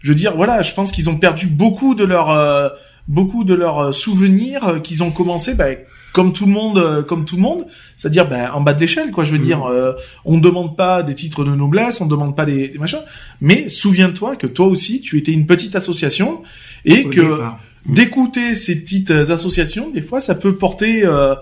je 0.00 0.08
veux 0.10 0.14
dire, 0.14 0.36
voilà, 0.36 0.60
je 0.62 0.74
pense 0.74 0.92
qu'ils 0.92 1.08
ont 1.08 1.16
perdu 1.16 1.46
beaucoup 1.46 1.94
de 1.94 2.04
leur 2.04 2.30
euh, 2.30 2.68
beaucoup 3.08 3.44
de 3.44 3.54
leurs 3.54 3.94
souvenirs 3.94 4.68
euh, 4.68 4.78
qu'ils 4.80 5.02
ont 5.02 5.10
commencé. 5.10 5.54
Ben, 5.54 5.78
comme 6.14 6.32
tout 6.32 6.46
le 6.46 6.52
monde, 6.52 6.78
euh, 6.78 7.02
comme 7.02 7.24
tout 7.24 7.34
le 7.34 7.42
monde, 7.42 7.66
c'est-à-dire 7.96 8.28
ben, 8.28 8.48
en 8.54 8.60
bas 8.60 8.72
de 8.72 8.80
l'échelle, 8.80 9.10
quoi. 9.10 9.24
Je 9.24 9.32
veux 9.32 9.38
mm. 9.38 9.44
dire, 9.44 9.64
euh, 9.64 9.92
on 10.24 10.36
ne 10.36 10.40
demande 10.40 10.76
pas 10.76 11.02
des 11.02 11.14
titres 11.14 11.44
de 11.44 11.50
noblesse, 11.50 12.00
on 12.00 12.04
ne 12.04 12.10
demande 12.10 12.36
pas 12.36 12.44
des, 12.44 12.72
machins, 12.78 13.02
mais 13.40 13.68
souviens-toi 13.68 14.36
que 14.36 14.46
toi 14.46 14.66
aussi, 14.66 15.00
tu 15.00 15.18
étais 15.18 15.32
une 15.32 15.44
petite 15.44 15.74
association 15.74 16.42
et 16.84 17.04
que 17.08 17.40
d'écouter 17.86 18.54
ces 18.54 18.80
petites 18.80 19.10
associations, 19.10 19.90
des 19.90 20.02
fois, 20.02 20.20
ça 20.20 20.36
peut 20.36 20.54
porter 20.54 21.04
euh, 21.04 21.34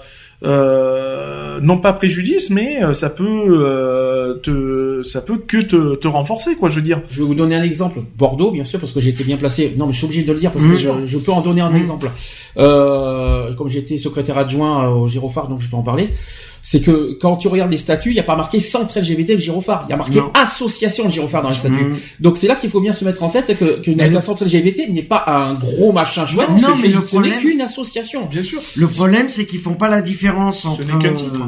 euh, 0.44 1.60
non 1.60 1.78
pas 1.78 1.92
préjudice, 1.92 2.50
mais 2.50 2.82
euh, 2.82 2.94
ça 2.94 3.10
peut 3.10 3.24
euh, 3.26 4.34
te, 4.34 5.02
ça 5.02 5.20
peut 5.20 5.38
que 5.38 5.58
te, 5.58 5.94
te 5.96 6.08
renforcer, 6.08 6.56
quoi. 6.56 6.68
Je 6.70 6.76
veux 6.76 6.82
dire. 6.82 7.00
Je 7.10 7.20
vais 7.20 7.26
vous 7.26 7.34
donner 7.34 7.54
un 7.54 7.62
exemple. 7.62 8.00
Bordeaux, 8.16 8.50
bien 8.50 8.64
sûr, 8.64 8.80
parce 8.80 8.92
que 8.92 9.00
j'étais 9.00 9.24
bien 9.24 9.36
placé. 9.36 9.74
Non, 9.76 9.86
mais 9.86 9.92
je 9.92 9.98
suis 9.98 10.06
obligé 10.06 10.24
de 10.24 10.32
le 10.32 10.38
dire 10.40 10.50
parce 10.50 10.66
que 10.66 10.72
Mmh. 10.72 11.02
je, 11.04 11.06
je 11.06 11.18
peux 11.18 11.32
en 11.32 11.40
donner 11.42 11.60
un 11.60 11.70
Mmh. 11.70 11.76
exemple. 11.76 12.10
Euh, 12.58 13.54
comme 13.54 13.68
j'étais 13.68 13.98
secrétaire 13.98 14.38
adjoint 14.38 14.88
au 14.88 15.08
Girophare, 15.08 15.48
donc 15.48 15.60
je 15.60 15.68
peux 15.70 15.76
en 15.76 15.82
parler. 15.82 16.10
C'est 16.64 16.80
que 16.80 17.18
quand 17.20 17.36
tu 17.36 17.48
regardes 17.48 17.72
les 17.72 17.76
statuts, 17.76 18.10
il 18.10 18.14
n'y 18.14 18.20
a 18.20 18.24
pas 18.24 18.36
marqué 18.36 18.60
centre 18.60 18.98
LGBT 19.00 19.30
le 19.30 19.38
Girophare. 19.38 19.84
Il 19.88 19.90
y 19.90 19.94
a 19.94 19.96
marqué 19.96 20.20
Non. 20.20 20.30
association 20.34 21.04
le 21.06 21.10
Girophare 21.10 21.42
dans 21.42 21.50
les 21.50 21.56
statuts. 21.56 21.74
Mmh. 21.74 21.96
Donc 22.20 22.36
c'est 22.38 22.46
là 22.46 22.54
qu'il 22.54 22.70
faut 22.70 22.80
bien 22.80 22.92
se 22.92 23.04
mettre 23.04 23.22
en 23.24 23.30
tête 23.30 23.56
que, 23.56 23.82
la 23.96 24.06
le- 24.06 24.20
centre 24.20 24.44
LGBT 24.44 24.88
n'est 24.90 25.02
pas 25.02 25.24
un 25.26 25.54
gros 25.54 25.90
machin 25.92 26.24
chouette. 26.24 26.48
Non, 26.50 26.58
c'est 26.76 26.82
mais 26.82 26.88
le 26.88 26.94
juste- 26.94 26.94
ce 26.94 27.16
n'est 27.16 27.22
problème- 27.22 27.40
qu'une 27.40 27.60
association. 27.62 28.26
Bien 28.26 28.42
sûr. 28.42 28.60
Le 28.76 28.86
problème, 28.86 29.28
c'est 29.28 29.44
qu'ils 29.44 29.58
font 29.60 29.74
pas 29.74 29.88
la 29.88 30.02
différence 30.02 30.64
entre. 30.64 30.84
n'est 30.84 31.02
qu'un 31.02 31.14
titre. 31.14 31.40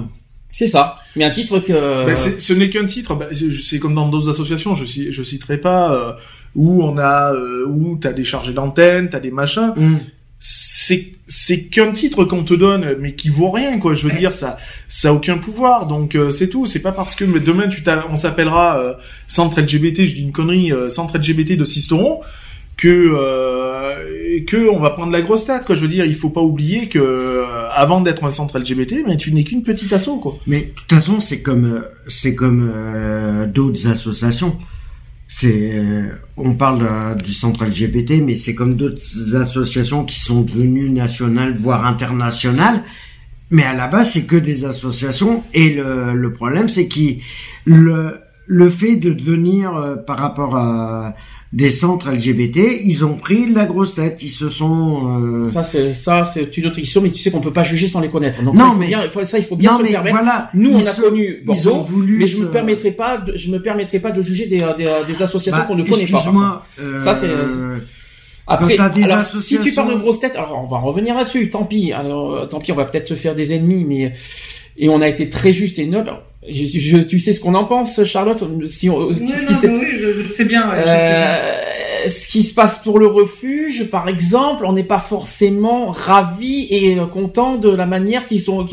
C'est 0.50 0.66
ça. 0.68 0.94
Mais 1.16 1.24
un 1.24 1.30
titre 1.30 1.58
que. 1.60 2.06
Ben, 2.06 2.14
ce 2.16 2.52
n'est 2.52 2.70
qu'un 2.70 2.86
titre. 2.86 3.14
Ben, 3.14 3.28
c'est- 3.32 3.78
comme 3.78 3.94
dans 3.94 4.08
d'autres 4.08 4.28
associations. 4.30 4.74
Je, 4.74 4.84
je 4.84 5.22
citerai 5.22 5.58
pas 5.58 5.92
euh, 5.92 6.12
où 6.56 6.82
on 6.84 6.96
a 6.98 7.32
euh, 7.32 7.66
où 7.68 7.96
t'as 8.00 8.12
des 8.12 8.24
chargés 8.24 8.52
d'antenne, 8.52 9.08
t'as 9.10 9.18
des 9.20 9.30
machins. 9.32 9.72
Hum. 9.76 9.98
C'est 10.46 11.12
c'est 11.26 11.62
qu'un 11.64 11.90
titre 11.92 12.26
qu'on 12.26 12.44
te 12.44 12.52
donne, 12.52 12.96
mais 13.00 13.14
qui 13.14 13.30
vaut 13.30 13.50
rien 13.50 13.78
quoi. 13.78 13.94
Je 13.94 14.06
veux 14.06 14.14
dire 14.14 14.34
ça 14.34 14.58
ça 14.90 15.08
a 15.08 15.12
aucun 15.14 15.38
pouvoir. 15.38 15.86
Donc 15.86 16.14
euh, 16.14 16.30
c'est 16.30 16.48
tout. 16.48 16.66
C'est 16.66 16.82
pas 16.82 16.92
parce 16.92 17.14
que 17.14 17.24
mais 17.24 17.40
demain 17.40 17.66
tu 17.66 17.82
on 18.10 18.16
s'appellera 18.16 18.78
euh, 18.78 18.92
centre 19.26 19.58
LGBT. 19.58 20.04
Je 20.04 20.14
dis 20.16 20.20
une 20.22 20.32
connerie. 20.32 20.70
euh, 20.70 20.90
centre 20.90 21.16
LGBT 21.16 21.56
de 21.56 21.64
Sisteron 21.64 22.20
que 22.76 22.88
euh, 22.88 24.40
que 24.46 24.68
on 24.68 24.80
va 24.80 24.90
prendre 24.90 25.12
la 25.12 25.22
grosse 25.22 25.46
tête 25.46 25.64
quoi. 25.64 25.74
Je 25.76 25.80
veux 25.80 25.88
dire 25.88 26.04
il 26.04 26.14
faut 26.14 26.28
pas 26.28 26.42
oublier 26.42 26.88
que 26.88 26.98
euh, 26.98 27.46
avant 27.72 28.02
d'être 28.02 28.24
un 28.24 28.30
centre 28.30 28.58
LGBT, 28.58 28.96
mais 29.06 29.16
tu 29.16 29.32
n'es 29.32 29.44
qu'une 29.44 29.62
petite 29.62 29.92
asso 29.94 30.10
quoi. 30.20 30.36
Mais 30.46 30.60
de 30.60 30.70
toute 30.74 30.92
façon, 30.92 31.20
c'est 31.20 31.40
comme 31.40 31.64
euh, 31.64 31.80
c'est 32.06 32.34
comme 32.34 32.70
euh, 32.74 33.46
d'autres 33.46 33.88
associations. 33.88 34.58
C'est 35.36 35.78
euh, 35.78 36.10
on 36.36 36.54
parle 36.54 36.86
euh, 36.88 37.14
du 37.16 37.32
centre 37.32 37.64
LGBT, 37.64 38.22
mais 38.22 38.36
c'est 38.36 38.54
comme 38.54 38.76
d'autres 38.76 39.34
associations 39.34 40.04
qui 40.04 40.20
sont 40.20 40.42
devenues 40.42 40.90
nationales, 40.90 41.56
voire 41.58 41.86
internationales. 41.86 42.84
Mais 43.50 43.64
à 43.64 43.74
la 43.74 43.88
base, 43.88 44.12
c'est 44.12 44.26
que 44.26 44.36
des 44.36 44.64
associations. 44.64 45.42
Et 45.52 45.74
le, 45.74 46.14
le 46.14 46.32
problème, 46.32 46.68
c'est 46.68 46.86
que 46.86 47.18
le 47.64 48.20
le 48.46 48.68
fait 48.68 48.96
de 48.96 49.12
devenir 49.12 49.74
euh, 49.74 49.96
par 49.96 50.18
rapport 50.18 50.56
à 50.56 51.14
des 51.56 51.70
centres 51.70 52.10
LGBT, 52.10 52.58
ils 52.84 53.04
ont 53.04 53.14
pris 53.14 53.46
la 53.46 53.64
grosse 53.64 53.94
tête. 53.94 54.20
Ils 54.22 54.28
se 54.30 54.48
sont 54.48 55.20
euh, 55.46 55.50
Ça, 55.50 55.62
c'est 55.62 55.94
ça, 55.94 56.24
c'est 56.24 56.56
une 56.56 56.66
autre 56.66 56.76
question, 56.80 57.00
mais 57.00 57.10
tu 57.10 57.18
sais 57.18 57.30
qu'on 57.30 57.40
peut 57.40 57.52
pas 57.52 57.62
juger 57.62 57.86
sans 57.86 58.00
les 58.00 58.08
connaître. 58.08 58.42
Donc 58.42 58.54
Non, 58.54 58.60
ça, 58.60 58.66
il 58.66 58.72
faut 58.72 58.78
mais- 58.80 58.86
bien, 58.88 59.10
faut- 59.10 59.24
ça, 59.24 59.38
il 59.38 59.44
faut 59.44 59.56
bien 59.56 59.70
non 59.70 59.76
se 59.78 59.82
le 59.82 59.86
mais 59.88 59.92
permettre. 59.92 60.16
voilà. 60.16 60.50
Nous, 60.52 60.72
on 60.72 60.78
a 60.78 60.80
se- 60.80 61.00
connu 61.00 61.42
ils 61.48 61.68
ont 61.68 61.78
voulu 61.80 62.18
mais 62.18 62.26
je 62.26 62.36
se- 62.38 62.42
me 62.42 62.48
permettrai 62.50 62.90
pas, 62.90 63.18
de, 63.18 63.36
je 63.36 63.50
me 63.52 63.62
permettrai 63.62 64.00
pas 64.00 64.10
de 64.10 64.20
juger 64.20 64.46
des, 64.46 64.62
euh, 64.62 64.74
des, 64.74 64.86
euh, 64.86 65.04
des 65.04 65.22
associations 65.22 65.60
Bah, 65.60 65.66
qu'on 65.68 65.76
ne 65.76 65.84
connaît 65.84 66.06
pas. 66.06 66.18
Excuse-moi. 66.18 66.66
euh, 66.80 67.04
Ça, 67.04 67.14
c'est- 67.14 67.28
Après, 68.46 68.76
Quand 68.76 68.90
des 68.94 69.04
alors, 69.04 69.22
si 69.22 69.30
tu 69.30 69.36
associations- 69.38 69.84
parles 69.84 69.94
de 69.94 70.00
grosses 70.00 70.20
têtes, 70.20 70.36
alors 70.36 70.60
on 70.62 70.66
va 70.66 70.78
revenir 70.78 71.14
là-dessus. 71.14 71.48
Tant 71.48 71.64
pis, 71.64 71.92
alors, 71.92 72.34
euh, 72.34 72.46
tant 72.46 72.58
pis, 72.58 72.72
on 72.72 72.74
va 72.74 72.84
peut-être 72.84 73.06
se 73.06 73.14
faire 73.14 73.34
des 73.34 73.54
ennemis, 73.54 73.84
mais 73.88 74.12
et 74.76 74.88
on 74.90 75.00
a 75.00 75.08
été 75.08 75.30
très 75.30 75.52
juste 75.54 75.78
et 75.78 75.86
noble. 75.86 76.12
Je, 76.48 76.66
je- 76.66 76.98
tu 76.98 77.18
sais 77.20 77.32
ce 77.32 77.40
qu'on 77.40 77.54
en 77.54 77.64
pense, 77.64 78.04
Charlotte 78.04 78.44
Si 78.68 78.90
on, 78.90 79.10
ce 79.12 79.18
qui- 79.18 79.24
Oui, 79.24 79.30
ce 79.32 79.42
non, 79.42 79.48
qui 79.48 79.54
s'est- 79.54 79.68
mais 79.68 79.78
oui, 79.78 79.86
je, 79.98 80.22
je 80.28 80.32
sais 80.34 80.44
bien. 80.44 80.68
ouais, 80.70 80.76
je 80.82 80.82
sais 80.82 80.88
bien. 80.88 81.34
euh, 81.36 82.08
ce 82.10 82.28
qui 82.28 82.42
se 82.42 82.52
passe 82.52 82.78
pour 82.80 82.98
le 82.98 83.06
refuge, 83.06 83.84
par 83.84 84.08
exemple, 84.10 84.66
on 84.66 84.74
n'est 84.74 84.84
pas 84.84 84.98
forcément 84.98 85.86
ravi 85.90 86.66
et 86.70 86.98
content 87.14 87.54
de 87.56 87.70
la 87.70 87.86
manière 87.86 88.26
qu'ils 88.26 88.42
sont. 88.42 88.66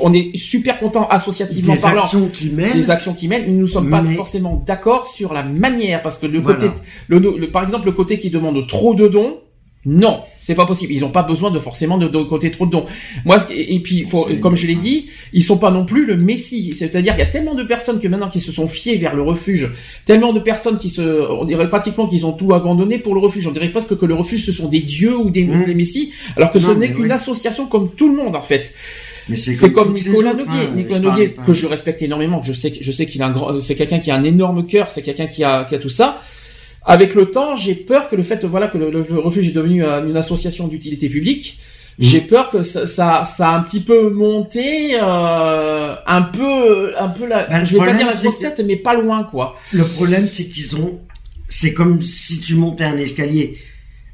on 0.00 0.12
est 0.12 0.36
super 0.36 0.78
content 0.78 1.08
associativement 1.08 1.74
des 1.74 1.80
parlant 1.80 2.02
actions 2.02 2.28
qui 2.28 2.50
mènent. 2.50 2.74
des 2.74 2.90
actions 2.90 3.14
qu'ils 3.14 3.30
mènent. 3.30 3.46
Nous 3.54 3.62
ne 3.62 3.66
sommes 3.66 3.88
pas 3.88 4.02
Mais- 4.02 4.14
forcément 4.14 4.62
d'accord 4.66 5.06
sur 5.06 5.32
la 5.32 5.42
manière 5.42 6.02
parce 6.02 6.18
que 6.18 6.26
le 6.26 6.40
Voilà. 6.40 6.58
côté, 6.58 6.70
le, 7.08 7.18
le- 7.20 7.50
par 7.50 7.62
exemple, 7.62 7.86
le 7.86 7.92
côté 7.92 8.18
qui 8.18 8.28
demande 8.28 8.66
trop 8.66 8.94
de 8.94 9.08
dons. 9.08 9.38
Non, 9.86 10.20
c'est 10.40 10.54
pas 10.54 10.66
possible. 10.66 10.92
Ils 10.92 11.00
n'ont 11.02 11.10
pas 11.10 11.22
besoin 11.22 11.50
de 11.50 11.58
forcément 11.58 11.98
de, 11.98 12.08
de 12.08 12.22
côté 12.22 12.50
trop 12.50 12.64
de 12.66 12.70
dons. 12.70 12.86
Moi, 13.24 13.38
et, 13.50 13.74
et 13.76 13.80
puis, 13.80 14.04
faut, 14.04 14.28
comme 14.40 14.56
je 14.56 14.66
l'ai 14.66 14.74
dit, 14.74 15.08
ils 15.32 15.42
sont 15.42 15.58
pas 15.58 15.70
non 15.70 15.84
plus 15.84 16.06
le 16.06 16.16
messie. 16.16 16.74
C'est-à-dire, 16.76 17.14
il 17.16 17.18
y 17.18 17.22
a 17.22 17.26
tellement 17.26 17.54
de 17.54 17.62
personnes 17.64 18.00
que 18.00 18.08
maintenant 18.08 18.28
qui 18.30 18.40
se 18.40 18.50
sont 18.50 18.66
fiées 18.66 18.96
vers 18.96 19.14
le 19.14 19.22
refuge, 19.22 19.70
tellement 20.04 20.32
de 20.32 20.40
personnes 20.40 20.78
qui 20.78 20.90
se, 20.90 21.02
on 21.30 21.44
dirait 21.44 21.68
pratiquement 21.68 22.06
qu'ils 22.06 22.24
ont 22.26 22.32
tout 22.32 22.54
abandonné 22.54 22.98
pour 22.98 23.14
le 23.14 23.20
refuge. 23.20 23.46
On 23.46 23.52
dirait 23.52 23.70
presque 23.70 23.96
que 23.96 24.06
le 24.06 24.14
refuge 24.14 24.44
ce 24.44 24.52
sont 24.52 24.68
des 24.68 24.80
dieux 24.80 25.16
ou 25.16 25.30
des, 25.30 25.44
Mm. 25.44 25.64
des 25.66 25.74
messies, 25.74 26.12
alors 26.36 26.50
que 26.50 26.58
ce 26.58 26.70
n'est 26.70 26.90
qu'une 26.90 27.04
oui. 27.04 27.12
association 27.12 27.66
comme 27.66 27.90
tout 27.90 28.08
le 28.08 28.16
monde 28.16 28.34
en 28.34 28.42
fait. 28.42 28.74
C'est 29.36 29.72
comme 29.72 29.92
Nicolas 29.92 30.34
Noguier, 30.34 30.66
hein, 30.68 30.72
Nicolas 30.74 30.98
Noguier 31.00 31.34
que 31.46 31.52
je 31.52 31.66
respecte 31.66 32.02
énormément. 32.02 32.42
Je 32.42 32.52
sais, 32.52 32.72
je 32.80 32.92
sais 32.92 33.06
qu'il 33.06 33.22
a 33.22 33.26
un 33.26 33.30
grand, 33.30 33.60
c'est 33.60 33.74
quelqu'un 33.74 33.98
qui 33.98 34.10
a 34.10 34.14
un 34.14 34.24
énorme 34.24 34.66
cœur, 34.66 34.90
c'est 34.90 35.02
quelqu'un 35.02 35.26
qui 35.26 35.44
a, 35.44 35.64
qui 35.64 35.74
a 35.74 35.78
tout 35.78 35.88
ça. 35.88 36.20
Avec 36.84 37.14
le 37.14 37.26
temps, 37.26 37.56
j'ai 37.56 37.74
peur 37.74 38.08
que 38.08 38.16
le 38.16 38.22
fait, 38.22 38.44
voilà, 38.44 38.68
que 38.68 38.76
le, 38.76 39.18
refuge 39.18 39.48
est 39.48 39.52
devenu 39.52 39.84
euh, 39.84 40.06
une 40.06 40.16
association 40.16 40.68
d'utilité 40.68 41.08
publique. 41.08 41.58
Mhm. 41.98 42.06
J'ai 42.06 42.20
peur 42.20 42.50
que 42.50 42.62
ça, 42.62 42.86
ça, 42.86 43.24
ça 43.24 43.50
a 43.50 43.56
un 43.56 43.62
petit 43.62 43.80
peu 43.80 44.10
monté, 44.10 44.98
euh, 45.00 45.94
un 46.06 46.22
peu, 46.22 46.92
un 46.98 47.08
peu 47.08 47.26
la, 47.26 47.46
Bah, 47.46 47.64
je 47.64 47.74
vais 47.74 47.78
pas 47.78 47.92
dire 47.92 48.06
la 48.06 48.14
grosse 48.14 48.38
tête, 48.38 48.62
mais 48.66 48.76
pas 48.76 48.94
loin, 48.94 49.24
quoi. 49.24 49.56
Le 49.72 49.84
problème, 49.84 50.28
c'est 50.28 50.44
qu'ils 50.44 50.76
ont. 50.76 50.98
C'est 51.48 51.72
comme 51.72 52.02
si 52.02 52.40
tu 52.40 52.54
montais 52.56 52.84
un 52.84 52.98
escalier 52.98 53.58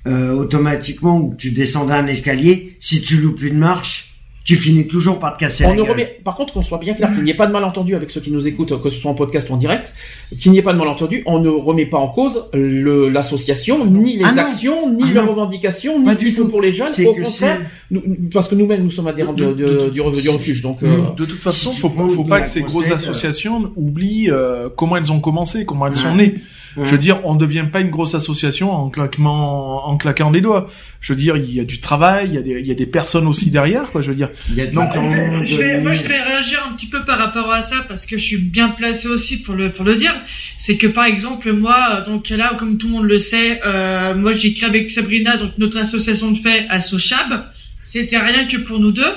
euh, 0.06 0.32
automatiquement 0.32 1.18
ou 1.18 1.30
que 1.30 1.36
tu 1.36 1.50
descendais 1.50 1.94
un 1.94 2.06
escalier. 2.06 2.76
Si 2.80 3.02
tu 3.02 3.16
loupes 3.16 3.42
une 3.42 3.58
marche, 3.58 4.09
tu 4.42 4.56
finis 4.56 4.86
toujours 4.86 5.18
par 5.18 5.34
te 5.34 5.38
casser 5.38 5.64
On 5.66 5.70
la 5.70 5.76
gueule. 5.76 5.90
remet, 5.90 6.20
par 6.24 6.34
contre, 6.34 6.54
qu'on 6.54 6.62
soit 6.62 6.78
bien 6.78 6.94
clair, 6.94 7.12
qu'il 7.12 7.22
n'y 7.22 7.30
ait 7.30 7.34
pas 7.34 7.46
de 7.46 7.52
malentendu 7.52 7.94
avec 7.94 8.10
ceux 8.10 8.20
qui 8.20 8.30
nous 8.30 8.48
écoutent, 8.48 8.80
que 8.82 8.88
ce 8.88 8.98
soit 8.98 9.10
en 9.10 9.14
podcast 9.14 9.48
ou 9.50 9.52
en 9.52 9.56
direct, 9.58 9.92
qu'il 10.38 10.50
n'y 10.50 10.58
ait 10.58 10.62
pas 10.62 10.72
de 10.72 10.78
malentendu, 10.78 11.22
on 11.26 11.38
ne 11.40 11.50
remet 11.50 11.84
pas 11.86 11.98
en 11.98 12.08
cause 12.08 12.46
le- 12.54 13.10
l'association, 13.10 13.84
ni 13.84 14.16
les 14.16 14.24
Ah 14.24 14.32
non. 14.32 14.38
actions, 14.38 14.92
ni 14.92 15.02
Ah 15.08 15.12
leurs 15.12 15.24
non. 15.26 15.32
revendications, 15.32 16.02
Pas 16.02 16.10
ni 16.10 16.14
ce 16.16 16.20
du 16.20 16.26
qu'ils 16.26 16.34
font 16.36 16.42
tout. 16.44 16.48
pour 16.48 16.62
les 16.62 16.72
jeunes. 16.72 16.88
Au 17.06 17.12
contraire, 17.14 17.60
nous- 17.90 18.02
parce 18.32 18.48
que 18.48 18.54
nous-mêmes, 18.54 18.82
nous 18.82 18.90
sommes 18.90 19.08
adhérents 19.08 19.34
de- 19.34 19.44
De- 19.44 19.52
de- 19.52 19.66
de- 19.66 19.90
du, 19.90 20.22
du 20.22 20.30
refuge, 20.30 20.62
donc. 20.62 20.82
euh. 20.82 20.96
De 21.16 21.24
toute 21.26 21.40
façon, 21.40 21.72
Si 21.72 21.80
faut, 21.80 21.90
faut 21.90 22.24
de 22.24 22.28
pas 22.28 22.40
que 22.40 22.48
ces 22.48 22.60
grosse 22.60 22.72
grosses 22.72 22.84
tête, 22.88 22.96
associations 22.96 23.70
oublient 23.76 24.30
euh, 24.30 24.68
comment 24.74 24.96
elles 24.96 25.12
ont 25.12 25.20
commencé, 25.20 25.64
comment 25.66 25.86
elles 25.86 25.96
sont 25.96 26.14
nées. 26.14 26.34
Ouais. 26.76 26.86
Je 26.86 26.90
veux 26.92 26.98
dire, 26.98 27.20
on 27.24 27.34
ne 27.34 27.38
devient 27.40 27.64
pas 27.72 27.80
une 27.80 27.90
grosse 27.90 28.14
association 28.14 28.70
en 28.72 28.90
claquement, 28.90 29.88
en 29.88 29.96
claquant 29.96 30.30
des 30.30 30.40
doigts. 30.40 30.68
Je 31.00 31.12
veux 31.12 31.18
dire, 31.18 31.36
il 31.36 31.52
y 31.52 31.60
a 31.60 31.64
du 31.64 31.80
travail, 31.80 32.28
il 32.28 32.34
y 32.34 32.38
a 32.38 32.42
des, 32.42 32.60
il 32.60 32.66
y 32.66 32.70
a 32.70 32.74
des 32.74 32.86
personnes 32.86 33.26
aussi 33.26 33.50
derrière, 33.50 33.90
quoi. 33.90 34.02
Je 34.02 34.10
veux 34.10 34.14
dire, 34.16 34.30
Il 34.50 34.54
y 34.56 34.60
a 34.60 34.66
Donc, 34.66 34.90
on- 34.96 35.44
Je 35.44 35.56
vais- 35.56 35.80
moi, 35.80 35.92
je 35.92 36.02
vais 36.06 36.20
réagir 36.20 36.64
un 36.70 36.74
petit 36.74 36.86
peu 36.86 37.00
par 37.04 37.18
rapport 37.18 37.52
à 37.52 37.62
ça 37.62 37.76
parce 37.88 38.06
que 38.06 38.16
je 38.18 38.24
suis 38.24 38.38
bien 38.38 38.68
placé 38.68 39.08
aussi 39.08 39.42
pour 39.42 39.54
le 39.54 39.72
pour 39.72 39.84
le 39.84 39.96
dire. 39.96 40.14
C'est 40.56 40.76
que 40.76 40.86
par 40.86 41.04
exemple 41.06 41.52
moi, 41.52 42.02
donc 42.06 42.28
là, 42.30 42.54
comme 42.58 42.78
tout 42.78 42.86
le 42.88 42.92
monde 42.94 43.04
le 43.06 43.18
sait, 43.18 43.60
euh, 43.66 44.14
moi 44.14 44.32
j'ai 44.32 44.52
créé 44.54 44.68
avec 44.68 44.90
Sabrina 44.90 45.36
donc 45.36 45.52
notre 45.58 45.78
association 45.78 46.30
de 46.30 46.36
fait 46.38 46.66
à 46.68 46.80
Sochab. 46.80 47.46
C'était 47.82 48.18
rien 48.18 48.44
que 48.44 48.58
pour 48.58 48.78
nous 48.78 48.92
deux. 48.92 49.12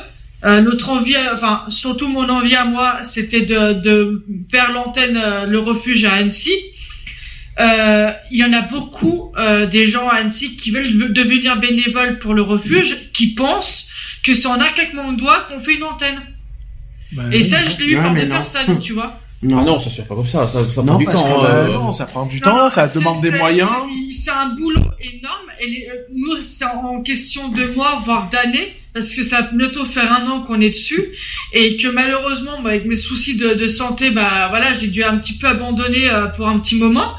Euh, 0.46 0.60
notre 0.62 0.90
envie, 0.90 1.16
enfin 1.34 1.64
surtout 1.70 2.08
mon 2.10 2.28
envie 2.28 2.56
à 2.56 2.66
moi, 2.66 2.98
c'était 3.02 3.42
de, 3.42 3.74
de 3.74 4.26
faire 4.52 4.74
l'antenne, 4.74 5.16
euh, 5.16 5.46
le 5.46 5.60
refuge 5.60 6.04
à 6.04 6.14
Annecy. 6.16 6.52
Euh, 7.60 8.12
Il 8.32 8.40
y 8.40 8.44
en 8.44 8.54
a 8.54 8.62
beaucoup 8.62 9.32
euh, 9.38 9.66
des 9.68 9.86
gens 9.86 10.10
à 10.10 10.16
Annecy 10.16 10.56
qui 10.58 10.72
veulent 10.72 11.14
devenir 11.14 11.58
bénévoles 11.60 12.18
pour 12.20 12.34
le 12.34 12.42
refuge, 12.42 13.12
qui 13.14 13.34
pensent 13.36 13.90
que 14.24 14.34
c'est 14.34 14.48
en 14.48 14.60
un 14.60 14.68
claquement 14.70 15.12
de 15.12 15.18
doigts 15.18 15.42
qu'on 15.48 15.60
fait 15.60 15.76
une 15.76 15.84
antenne. 15.84 16.20
ben, 17.12 17.32
Et 17.32 17.42
ça, 17.42 17.64
je 17.64 17.78
l'ai 17.78 17.92
eu 17.92 17.96
Ouais, 17.98 18.02
par 18.02 18.14
non. 18.14 18.28
personnes, 18.28 18.80
tu 18.80 18.94
vois. 18.94 19.20
Non. 19.44 19.60
Ah 19.60 19.66
non, 19.66 19.80
ça 19.80 19.90
se 19.90 19.98
fait 19.98 20.08
pas 20.08 20.16
comme 20.16 20.28
ça, 20.28 20.48
ça, 20.48 20.60
ça 20.72 20.82
Non, 20.82 20.88
prend 20.88 20.98
du 21.00 21.06
parce 21.06 21.22
temps. 21.22 21.42
que, 21.42 21.46
euh, 21.46 21.68
non, 21.74 21.92
ça 21.92 22.06
prend 22.06 22.26
du 22.26 22.38
Non, 22.40 22.44
temps, 22.44 22.70
ça 22.70 22.88
demande 22.88 23.22
des 23.22 23.32
moyens. 23.32 23.70
c'est- 24.12 24.24
C'est 24.24 24.32
un 24.32 24.50
boulot 24.56 24.80
énorme. 25.02 25.50
Et 25.60 25.68
les- 25.68 25.88
euh, 25.90 25.96
nous, 26.16 26.40
c'est 26.42 26.66
en 26.66 27.02
question 27.02 27.50
de 27.50 27.66
mois, 27.76 27.96
voire 28.04 28.30
d'années, 28.30 28.74
parce 28.94 29.14
que 29.16 29.24
ça 29.24 29.42
va 29.42 29.48
bientôt 29.54 29.86
faire 29.86 30.12
un 30.14 30.28
an 30.30 30.42
qu'on 30.44 30.62
est 30.62 30.70
dessus, 30.70 31.04
et 31.52 31.76
que 31.78 31.88
malheureusement, 31.88 32.62
bah, 32.64 32.70
avec 32.72 32.86
mes 32.86 32.96
soucis 32.96 33.36
de, 33.38 33.54
de 33.54 33.68
santé, 33.68 34.12
bah 34.12 34.48
voilà, 34.50 34.72
j'ai 34.74 34.88
dû 34.88 35.04
un 35.04 35.18
petit 35.18 35.34
peu 35.34 35.48
abandonner 35.48 36.10
euh, 36.10 36.28
pour 36.28 36.48
un 36.48 36.60
petit 36.60 36.76
moment. 36.76 37.14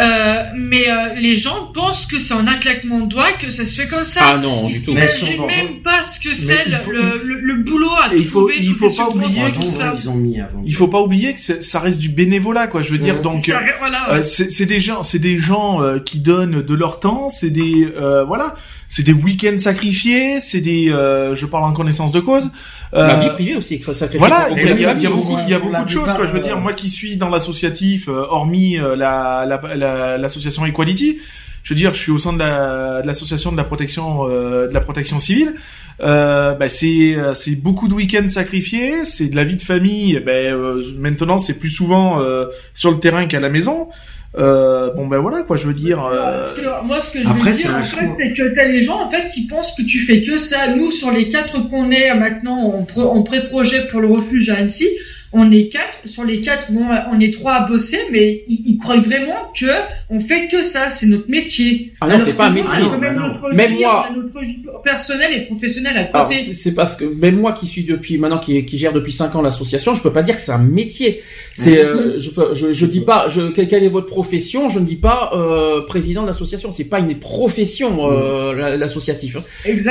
Euh, 0.00 0.42
mais 0.56 0.88
euh, 0.88 1.14
les 1.14 1.36
gens 1.36 1.70
pensent 1.72 2.06
que 2.06 2.18
c'est 2.18 2.34
en 2.34 2.46
un 2.48 2.54
claquement 2.56 3.00
de 3.00 3.08
doigts 3.08 3.32
que 3.38 3.48
ça 3.48 3.64
se 3.64 3.80
fait 3.80 3.86
comme 3.86 4.02
ça. 4.02 4.20
Ah 4.24 4.36
non, 4.38 4.66
Ils 4.68 4.72
du 4.80 4.84
tout. 4.84 4.92
Sur- 5.08 5.46
même 5.46 5.82
pas 5.84 6.02
ce 6.02 6.18
que 6.18 6.34
c'est 6.34 6.68
le, 6.68 6.76
faut- 6.76 6.90
le, 6.90 7.20
le- 7.24 7.40
le 7.40 7.62
boulot 7.62 7.90
à 8.02 8.12
Et 8.12 8.18
il 8.18 8.24
faut- 8.24 8.40
trouver, 8.40 8.56
il 8.60 8.74
faut 8.74 8.88
pas 8.88 9.08
oublier 9.08 9.42
ans, 9.42 9.64
ça. 9.64 9.92
ouais, 9.92 9.98
ils 10.02 10.08
ont 10.08 10.14
mis 10.14 10.40
avant. 10.40 10.62
Il 10.64 10.74
faut 10.74 10.88
pas 10.88 11.00
oublier 11.00 11.34
que 11.34 11.40
ça 11.40 11.78
reste 11.80 12.00
du 12.00 12.08
bénévolat, 12.08 12.66
quoi. 12.66 12.82
Je 12.82 12.90
veux 12.90 12.98
dire, 12.98 13.16
Ouais. 13.16 13.22
donc. 13.22 13.38
Ça- 13.40 13.60
voilà, 13.78 14.10
ouais. 14.12 14.18
Euh, 14.18 14.22
c'est 14.22 14.50
c'est 14.50 14.66
des 14.66 14.80
gens, 14.80 15.02
c'est 15.04 15.18
des 15.20 15.38
gens 15.38 15.80
euh, 15.82 15.98
qui 16.00 16.18
donnent 16.18 16.62
de 16.62 16.74
leur 16.74 16.98
temps, 16.98 17.28
c'est 17.28 17.50
des 17.50 17.88
euh, 17.96 18.24
voilà, 18.24 18.54
c'est 18.88 19.04
des 19.04 19.12
week-ends 19.12 19.58
sacrifiés, 19.58 20.40
c'est 20.40 20.60
des, 20.60 20.90
euh, 20.90 21.34
je 21.36 21.46
parle 21.46 21.64
en 21.64 21.72
connaissance 21.72 22.10
de 22.12 22.20
cause. 22.20 22.50
Euh, 22.94 23.06
La 23.08 23.14
vie 23.16 23.28
privée 23.30 23.56
aussi, 23.56 23.80
sacrifiée 23.82 24.18
voilà, 24.18 24.48
il 24.50 24.58
y 24.58 24.60
y 24.60 24.84
a- 24.84 24.92
la 24.92 24.92
il 24.94 25.02
y 25.02 25.06
a 25.06 25.10
beaucoup, 25.10 25.36
il 25.44 25.50
y 25.50 25.54
a 25.54 25.58
beaucoup 25.58 25.72
la 25.72 25.84
de 25.84 25.90
choses. 25.90 26.08
Quoi. 26.14 26.26
Je 26.26 26.30
veux 26.32 26.38
euh, 26.38 26.42
dire, 26.42 26.58
moi 26.60 26.72
qui 26.74 26.88
suis 26.90 27.16
dans 27.16 27.28
l'associatif, 27.28 28.08
euh, 28.08 28.24
hormis 28.30 28.78
euh, 28.78 28.94
la 28.94 29.44
la- 29.84 29.98
la- 30.12 30.18
l'association 30.18 30.64
Equality, 30.66 31.18
je 31.62 31.72
veux 31.72 31.78
dire, 31.78 31.92
je 31.94 31.98
suis 32.00 32.12
au 32.12 32.18
sein 32.18 32.32
de 32.32 32.38
la- 32.38 33.00
de 33.02 33.06
l'association 33.06 33.52
de 33.52 33.56
la 33.56 33.64
protection 33.64 34.28
euh, 34.28 34.68
de 34.68 34.74
la 34.74 34.80
protection 34.80 35.18
civile. 35.18 35.54
Euh, 36.00 36.52
bah, 36.54 36.68
c'est 36.68 37.14
euh, 37.16 37.34
c'est 37.34 37.54
beaucoup 37.56 37.88
de 37.88 37.94
week-ends 37.94 38.28
sacrifiés, 38.28 39.04
c'est 39.04 39.28
de 39.28 39.36
la 39.36 39.44
vie 39.44 39.56
de 39.56 39.62
famille. 39.62 40.20
Ben 40.26 40.52
euh, 40.54 40.82
maintenant, 40.98 41.38
c'est 41.38 41.58
plus 41.58 41.70
souvent 41.70 42.20
euh, 42.20 42.46
sur 42.74 42.90
le 42.90 42.98
terrain 42.98 43.26
qu'à 43.26 43.40
la 43.40 43.48
maison. 43.50 43.88
Euh, 44.36 44.90
bon 44.96 45.06
ben 45.06 45.18
voilà 45.18 45.44
quoi, 45.44 45.56
je 45.56 45.64
veux 45.68 45.72
dire. 45.74 46.04
euh, 46.04 46.42
que 46.42 46.84
moi, 46.84 47.00
ce 47.00 47.10
que 47.12 47.20
je 47.22 47.28
Après, 47.28 47.50
veux 47.50 47.54
c'est 47.54 47.62
dire, 47.68 47.76
un 47.76 47.80
en 47.82 47.84
fait, 47.84 48.08
c'est 48.18 48.34
que 48.34 48.54
t'as 48.56 48.66
les 48.66 48.80
gens, 48.80 49.00
en 49.06 49.08
fait, 49.08 49.28
ils 49.36 49.46
pensent 49.46 49.76
que 49.76 49.82
tu 49.84 50.00
fais 50.00 50.20
que 50.22 50.36
ça. 50.36 50.74
Nous, 50.74 50.90
sur 50.90 51.12
les 51.12 51.28
quatre 51.28 51.60
qu'on 51.70 51.92
est 51.92 52.12
maintenant 52.16 52.58
en 52.96 53.22
pré-projet 53.22 53.86
pour 53.86 54.00
le 54.00 54.08
refuge 54.08 54.50
à 54.50 54.56
Annecy, 54.56 54.88
on 55.36 55.50
est 55.50 55.68
quatre. 55.68 55.98
Sur 56.06 56.24
les 56.24 56.40
quatre, 56.40 56.70
bon, 56.72 56.86
on 57.12 57.18
est 57.20 57.32
trois 57.32 57.54
à 57.54 57.66
bosser, 57.66 57.98
mais 58.12 58.44
ils, 58.48 58.62
ils 58.66 58.78
croient 58.78 58.96
vraiment 58.98 59.52
que 59.58 59.66
on 60.10 60.20
fait 60.20 60.46
que 60.48 60.62
ça. 60.62 60.90
C'est 60.90 61.06
notre 61.06 61.28
métier. 61.30 61.92
Ah 62.00 62.06
non, 62.06 62.14
Alors 62.14 62.26
c'est 62.26 62.34
pas 62.36 62.46
un 62.46 62.50
métier. 62.50 62.68
même 63.00 63.16
Ah 63.16 63.20
non. 63.20 63.28
notre 63.34 63.54
Même 63.54 63.74
moi- 63.74 64.06
on 64.08 64.12
a 64.12 64.16
notre 64.16 64.40
vie 64.40 64.58
personnelle 64.84 65.32
et 65.34 65.42
professionnelle 65.42 65.96
à 65.96 66.16
Alors, 66.16 66.28
côté. 66.28 66.40
c'est 66.40 66.52
c'est 66.52 66.72
parce 66.74 66.94
que 66.96 67.04
même 67.04 67.36
moi 67.36 67.52
qui 67.52 67.66
suis 67.66 67.84
depuis 67.84 68.16
maintenant 68.18 68.38
qui, 68.38 68.64
qui 68.64 68.78
gère 68.78 68.92
depuis 68.92 69.12
5 69.12 69.34
ans 69.34 69.42
l'association, 69.42 69.94
je 69.94 70.02
peux 70.02 70.12
pas 70.12 70.22
dire 70.22 70.36
que 70.36 70.42
c'est 70.42 70.52
un 70.52 70.58
métier. 70.58 71.22
C'est 71.56 71.78
euh, 71.78 72.18
je 72.18 72.30
peux 72.30 72.54
je, 72.54 72.72
je 72.72 72.86
dis 72.86 73.00
pas 73.00 73.28
je 73.28 73.50
quelle, 73.50 73.82
est 73.84 73.88
votre 73.88 74.06
profession, 74.06 74.68
je 74.68 74.78
ne 74.78 74.84
dis 74.86 74.96
pas 74.96 75.30
euh, 75.34 75.82
président 75.86 76.22
de 76.22 76.26
l'association, 76.28 76.70
c'est 76.70 76.84
pas 76.84 77.00
une 77.00 77.18
profession 77.18 78.10
euh, 78.10 78.52
la- 78.54 78.76
l'associatif. 78.76 79.36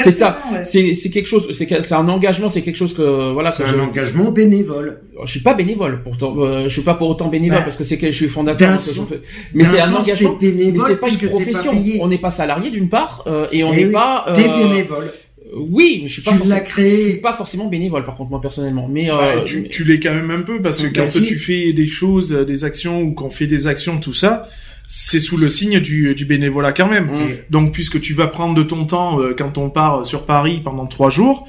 C'est 0.03 0.21
un 0.21 0.35
ouais. 0.53 0.63
c'est 0.65 0.93
c'est 0.93 1.09
quelque 1.09 1.27
chose 1.27 1.47
c'est 1.51 1.67
c'est 1.81 1.93
un 1.95 2.07
engagement, 2.07 2.49
c'est 2.49 2.61
quelque 2.61 2.75
chose 2.77 2.93
que 2.93 3.31
voilà 3.33 3.51
C'est 3.51 3.65
je, 3.65 3.75
un 3.75 3.79
engagement 3.79 4.31
bénévole. 4.31 5.01
je 5.25 5.32
suis 5.33 5.39
pas 5.41 5.53
bénévole 5.53 6.01
pourtant 6.03 6.33
euh, 6.39 6.63
je 6.63 6.69
suis 6.69 6.81
pas 6.81 6.93
pour 6.95 7.09
autant 7.09 7.27
bénévole 7.27 7.57
Bah, 7.59 7.63
parce 7.63 7.77
que 7.77 7.83
c'est 7.83 7.97
que 7.97 8.07
je 8.07 8.15
suis 8.15 8.27
fondateur 8.27 8.75
je 8.75 8.91
sens- 8.91 9.07
mais 9.53 9.63
c'est 9.63 9.79
un 9.79 9.87
sens, 9.87 9.99
engagement 10.07 10.35
t'es 10.39 10.51
bénévole 10.51 10.73
mais 10.73 10.79
c'est 10.93 10.99
pas 10.99 11.09
une 11.09 11.17
t'es 11.17 11.25
pas 11.27 11.31
profession. 11.31 11.71
on 12.01 12.07
n'est 12.07 12.17
pas 12.17 12.31
salarié 12.31 12.71
d'une 12.71 12.89
part 12.89 13.23
euh, 13.27 13.47
et 13.51 13.63
on 13.63 13.71
n'est 13.73 13.85
oui, 13.85 13.91
pas 13.91 14.25
T'es 14.35 14.47
euh, 14.49 14.57
bénévole. 14.69 15.11
oui, 15.55 15.99
mais 16.03 16.07
je 16.09 16.13
suis 16.13 16.21
pas 16.21 16.31
Tu 16.31 16.47
l'as 16.47 16.59
je 16.59 16.63
suis 16.65 16.71
créé. 16.71 17.13
pas 17.17 17.33
forcément 17.33 17.67
bénévole 17.67 18.05
par 18.05 18.15
contre 18.15 18.29
moi 18.31 18.41
personnellement 18.41 18.87
mais 18.89 19.07
Bah, 19.07 19.33
euh, 19.37 19.43
tu, 19.43 19.61
mais- 19.61 19.69
tu 19.69 19.83
l'es 19.83 19.99
quand 19.99 20.13
même 20.13 20.31
un 20.31 20.41
peu 20.41 20.61
parce 20.61 20.79
que 20.81 20.87
Bah, 20.87 21.05
quand 21.05 21.19
tu 21.23 21.37
fais 21.37 21.73
des 21.73 21.87
choses, 21.87 22.33
euh, 22.33 22.45
des 22.45 22.63
actions 22.63 23.01
ou 23.01 23.13
qu'on 23.13 23.29
fait 23.29 23.47
des 23.47 23.67
actions, 23.67 23.97
tout 23.99 24.13
ça, 24.13 24.47
c'est 24.87 25.19
sous 25.19 25.37
le 25.37 25.47
signe 25.49 25.79
du, 25.79 26.13
du 26.15 26.25
bénévolat 26.25 26.73
quand 26.73 26.87
même. 26.89 27.05
Mm. 27.05 27.27
Donc 27.49 27.71
puisque 27.71 27.99
tu 28.01 28.13
vas 28.13 28.27
prendre 28.27 28.53
de 28.55 28.63
ton 28.63 28.85
temps 28.85 29.19
euh, 29.21 29.33
quand 29.37 29.57
on 29.57 29.69
part 29.69 30.05
sur 30.05 30.25
Paris 30.25 30.61
pendant 30.63 30.85
trois 30.87 31.09
jours, 31.09 31.47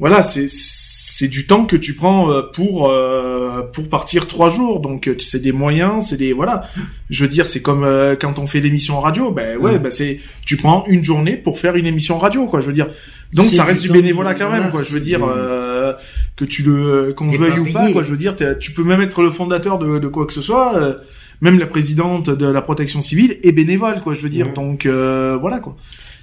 voilà, 0.00 0.22
c'est 0.24 0.46
c'est 0.48 1.28
du 1.28 1.46
temps 1.46 1.66
que 1.66 1.76
tu 1.76 1.92
prends 1.94 2.32
euh, 2.32 2.42
pour 2.42 2.88
euh, 2.90 3.60
pour 3.72 3.88
partir 3.88 4.26
trois 4.26 4.48
jours. 4.50 4.80
Donc 4.80 5.06
euh, 5.06 5.14
c'est 5.18 5.40
des 5.42 5.52
moyens, 5.52 6.06
c'est 6.08 6.16
des 6.16 6.32
voilà. 6.32 6.64
Je 7.10 7.22
veux 7.24 7.28
dire, 7.30 7.46
c'est 7.46 7.60
comme 7.60 7.84
euh, 7.84 8.16
quand 8.18 8.38
on 8.38 8.46
fait 8.46 8.60
l'émission 8.60 8.98
radio, 9.00 9.30
ben 9.30 9.58
ouais, 9.58 9.78
ben 9.78 9.90
c'est 9.90 10.18
tu 10.46 10.56
prends 10.56 10.84
une 10.88 11.04
journée 11.04 11.36
pour 11.36 11.58
faire 11.58 11.76
une 11.76 11.86
émission 11.86 12.18
radio, 12.18 12.46
quoi. 12.46 12.60
Je 12.60 12.66
veux 12.66 12.72
dire. 12.72 12.88
Donc 13.34 13.46
ça 13.46 13.62
reste 13.64 13.82
du 13.82 13.90
bénévolat 13.90 14.34
quand 14.34 14.50
même, 14.50 14.70
quoi. 14.70 14.82
Je 14.82 14.90
veux 14.92 15.00
dire. 15.00 15.20
euh, 15.24 15.92
que 16.36 16.44
tu 16.46 16.62
le 16.62 17.12
qu'on 17.14 17.28
T'es 17.28 17.36
veuille 17.36 17.58
ou 17.58 17.70
pas 17.72 17.92
quoi 17.92 18.02
je 18.02 18.08
veux 18.10 18.16
dire 18.16 18.34
tu 18.58 18.70
peux 18.72 18.82
même 18.84 19.02
être 19.02 19.20
le 19.20 19.30
fondateur 19.30 19.78
de, 19.78 19.98
de 19.98 20.08
quoi 20.08 20.24
que 20.26 20.32
ce 20.32 20.40
soit 20.40 20.74
euh, 20.76 20.94
même 21.42 21.58
la 21.58 21.66
présidente 21.66 22.30
de 22.30 22.46
la 22.46 22.62
protection 22.62 23.02
civile 23.02 23.36
est 23.42 23.52
bénévole 23.52 24.00
quoi 24.00 24.14
je 24.14 24.20
veux 24.22 24.30
dire 24.30 24.54
donc 24.54 24.86
euh, 24.86 25.36
voilà 25.38 25.58
quoi 25.60 25.76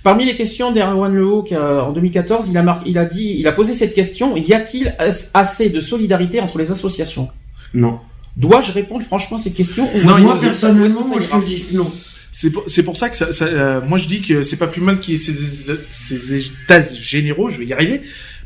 Parmi 0.08 0.26
les 0.26 0.36
questions 0.36 0.72
d'Erwan 0.72 1.14
euh, 1.18 1.82
en 1.82 1.92
2014, 1.92 2.48
il 2.50 2.58
a, 2.58 2.64
mar- 2.64 2.82
il 2.86 2.98
a 2.98 3.04
dit, 3.04 3.36
il 3.38 3.46
a 3.46 3.52
posé 3.52 3.74
cette 3.74 3.94
question 3.94 4.38
y 4.38 4.54
a-t-il 4.54 4.96
as- 5.00 5.30
assez 5.34 5.70
de 5.70 5.82
solidarité 5.82 6.40
entre 6.40 6.58
les 6.60 6.72
associations? 6.72 7.28
Non. 7.74 8.00
Dois-je 8.38 8.72
répondre 8.72 9.04
franchement 9.04 9.36
à 9.36 9.40
cette 9.42 9.56
question 9.56 9.90
ou 9.94 10.00
Non, 10.08 10.18
moi 10.20 10.40
personnellement, 10.40 11.06
moi 11.06 11.18
je 11.20 11.28
te 11.28 11.46
dis 11.46 11.66
non. 11.74 11.92
c'est 12.32 12.84
pour, 12.84 12.96
ça 12.96 13.10
que 13.10 13.18
ça, 13.18 13.34
ça, 13.34 13.46
euh, 13.46 13.82
moi 13.86 13.98
je 13.98 14.08
dis 14.08 14.22
que 14.22 14.44
c'est 14.44 14.56
pas 14.56 14.68
plus 14.68 14.80
mal 14.80 15.02
qu'il 15.02 15.16
y 15.16 15.18
ait 15.18 15.20
ces, 15.20 15.34
ces 15.92 16.36
états 16.36 16.82
généraux 16.82 17.50
je 17.50 17.58
vais 17.58 17.66
y 17.66 17.74
arriver 17.74 18.02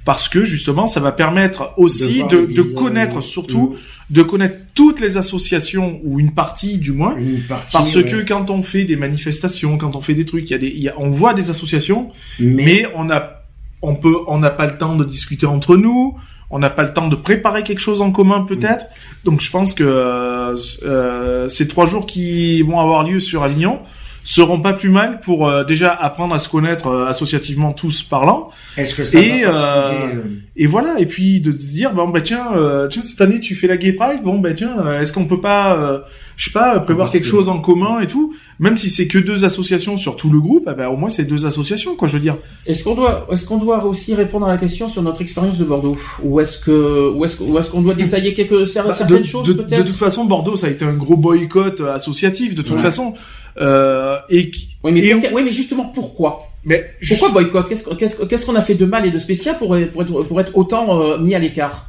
parce 0.05 0.27
que 0.29 0.45
justement 0.45 0.87
ça 0.87 0.99
va 0.99 1.11
permettre 1.11 1.73
aussi 1.77 2.23
de, 2.29 2.45
de 2.45 2.61
connaître 2.61 3.21
surtout 3.21 3.75
de 4.09 4.23
connaître 4.23 4.57
toutes 4.73 4.99
les 4.99 5.17
associations 5.17 5.99
ou 6.03 6.19
une 6.19 6.33
partie 6.33 6.77
du 6.77 6.91
moins 6.91 7.15
Une 7.17 7.41
partie. 7.41 7.71
parce 7.73 7.95
ouais. 7.95 8.03
que 8.03 8.17
quand 8.27 8.49
on 8.49 8.63
fait 8.63 8.83
des 8.83 8.95
manifestations 8.95 9.77
quand 9.77 9.95
on 9.95 10.01
fait 10.01 10.13
des 10.15 10.25
trucs 10.25 10.49
il 10.49 10.53
y 10.53 10.55
a 10.55 10.57
des 10.57 10.69
y 10.69 10.89
a, 10.89 10.95
on 10.97 11.09
voit 11.09 11.33
des 11.33 11.49
associations 11.49 12.09
mais, 12.39 12.63
mais 12.63 12.85
on 12.95 13.09
a 13.09 13.43
on 13.81 13.95
peut 13.95 14.15
on 14.27 14.39
n'a 14.39 14.49
pas 14.49 14.65
le 14.65 14.77
temps 14.77 14.95
de 14.95 15.03
discuter 15.05 15.45
entre 15.45 15.77
nous 15.77 16.17
on 16.49 16.59
n'a 16.59 16.69
pas 16.69 16.83
le 16.83 16.93
temps 16.93 17.07
de 17.07 17.15
préparer 17.15 17.63
quelque 17.63 17.79
chose 17.79 18.01
en 18.01 18.11
commun 18.11 18.41
peut-être 18.41 18.85
donc 19.23 19.39
je 19.41 19.51
pense 19.51 19.73
que 19.73 19.83
euh, 19.83 20.55
euh, 20.83 21.47
ces 21.47 21.67
trois 21.67 21.85
jours 21.85 22.05
qui 22.05 22.61
vont 22.63 22.79
avoir 22.79 23.03
lieu 23.03 23.19
sur 23.19 23.43
Avignon 23.43 23.79
seront 24.23 24.59
pas 24.61 24.73
plus 24.73 24.89
mal 24.89 25.19
pour 25.19 25.47
euh, 25.47 25.63
déjà 25.63 25.91
apprendre 25.93 26.33
à 26.35 26.39
se 26.39 26.47
connaître 26.47 26.87
euh, 26.87 27.07
associativement 27.07 27.73
tous 27.73 28.03
parlant. 28.03 28.49
Est-ce 28.77 28.95
que 28.95 29.03
ça 29.03 29.19
et, 29.19 29.43
va 29.43 29.49
euh, 29.49 29.91
euh, 29.91 30.23
et 30.55 30.67
voilà 30.67 30.99
et 30.99 31.05
puis 31.07 31.41
de 31.41 31.51
se 31.51 31.71
dire 31.71 31.93
bon 31.93 32.07
bah 32.09 32.21
tiens 32.21 32.47
euh, 32.55 32.87
tiens 32.87 33.03
cette 33.03 33.21
année 33.21 33.39
tu 33.39 33.55
fais 33.55 33.67
la 33.67 33.77
Gay 33.77 33.93
Pride 33.93 34.21
bon 34.23 34.37
bah 34.39 34.53
tiens 34.53 34.75
euh, 34.85 35.01
est-ce 35.01 35.11
qu'on 35.11 35.25
peut 35.25 35.41
pas 35.41 35.75
euh, 35.77 35.99
je 36.37 36.45
sais 36.45 36.51
pas 36.51 36.79
prévoir 36.79 37.09
quelque 37.11 37.23
que- 37.23 37.29
chose 37.29 37.49
en 37.49 37.59
commun 37.59 37.99
et 37.99 38.07
tout? 38.07 38.33
Même 38.59 38.77
si 38.77 38.89
c'est 38.91 39.07
que 39.07 39.17
deux 39.17 39.43
associations 39.43 39.97
sur 39.97 40.15
tout 40.15 40.29
le 40.29 40.39
groupe 40.39 40.69
eh 40.71 40.75
ben 40.75 40.87
au 40.87 40.97
moins 40.97 41.09
c'est 41.09 41.25
deux 41.25 41.45
associations 41.47 41.95
quoi 41.95 42.07
je 42.07 42.13
veux 42.13 42.19
dire. 42.19 42.37
Est-ce 42.67 42.83
qu'on 42.83 42.93
doit, 42.95 43.27
est-ce 43.31 43.45
qu'on 43.45 43.57
doit 43.57 43.85
aussi 43.85 44.13
répondre 44.13 44.45
à 44.45 44.49
la 44.49 44.57
question 44.57 44.87
sur 44.87 45.01
notre 45.01 45.21
expérience 45.21 45.57
de 45.57 45.63
Bordeaux? 45.65 45.97
Ou 46.23 46.39
est-ce 46.39 46.59
que, 46.59 47.09
ou 47.11 47.25
est-ce 47.25 47.37
que- 47.37 47.43
ou 47.43 47.57
est-ce 47.57 47.69
qu'on 47.71 47.81
doit 47.81 47.95
détailler 47.95 48.33
quelques 48.33 48.51
Bah, 48.75 48.91
certaines 48.93 49.17
de, 49.19 49.23
choses 49.23 49.47
de- 49.47 49.53
de 49.53 49.61
peut-être 49.63 49.85
toute 49.85 49.95
façon, 49.97 50.25
Bordeaux, 50.25 50.55
ça 50.55 50.67
a 50.67 50.69
été 50.69 50.85
un 50.85 50.93
gros 50.93 51.17
boycott 51.17 51.81
associatif 51.81 52.53
de 52.55 52.61
toute 52.61 52.75
Ouais. 52.75 52.81
façon. 52.81 53.15
Euh, 53.59 54.17
et 54.29 54.49
qui- 54.49 54.69
Oui, 54.83 54.91
mais, 54.93 54.99
et 55.05 55.13
oui, 55.33 55.41
mais 55.43 55.51
justement 55.51 55.85
pourquoi? 55.85 56.47
Mais 56.63 56.85
Pourquoi 57.07 57.29
boycott? 57.29 57.67
Qu'est-ce 57.67 57.83
qu'on 57.83 57.95
qu'est-ce, 57.95 58.23
qu'est-ce 58.25 58.45
qu'on 58.45 58.55
a 58.55 58.61
fait 58.61 58.75
de 58.75 58.85
mal 58.85 59.05
et 59.05 59.11
de 59.11 59.17
spécial 59.17 59.57
pour, 59.57 59.69
pour 59.91 60.01
être, 60.03 60.21
pour 60.27 60.39
être 60.39 60.55
autant 60.55 61.01
euh, 61.01 61.17
mis 61.17 61.33
à 61.35 61.39
l'écart? 61.39 61.87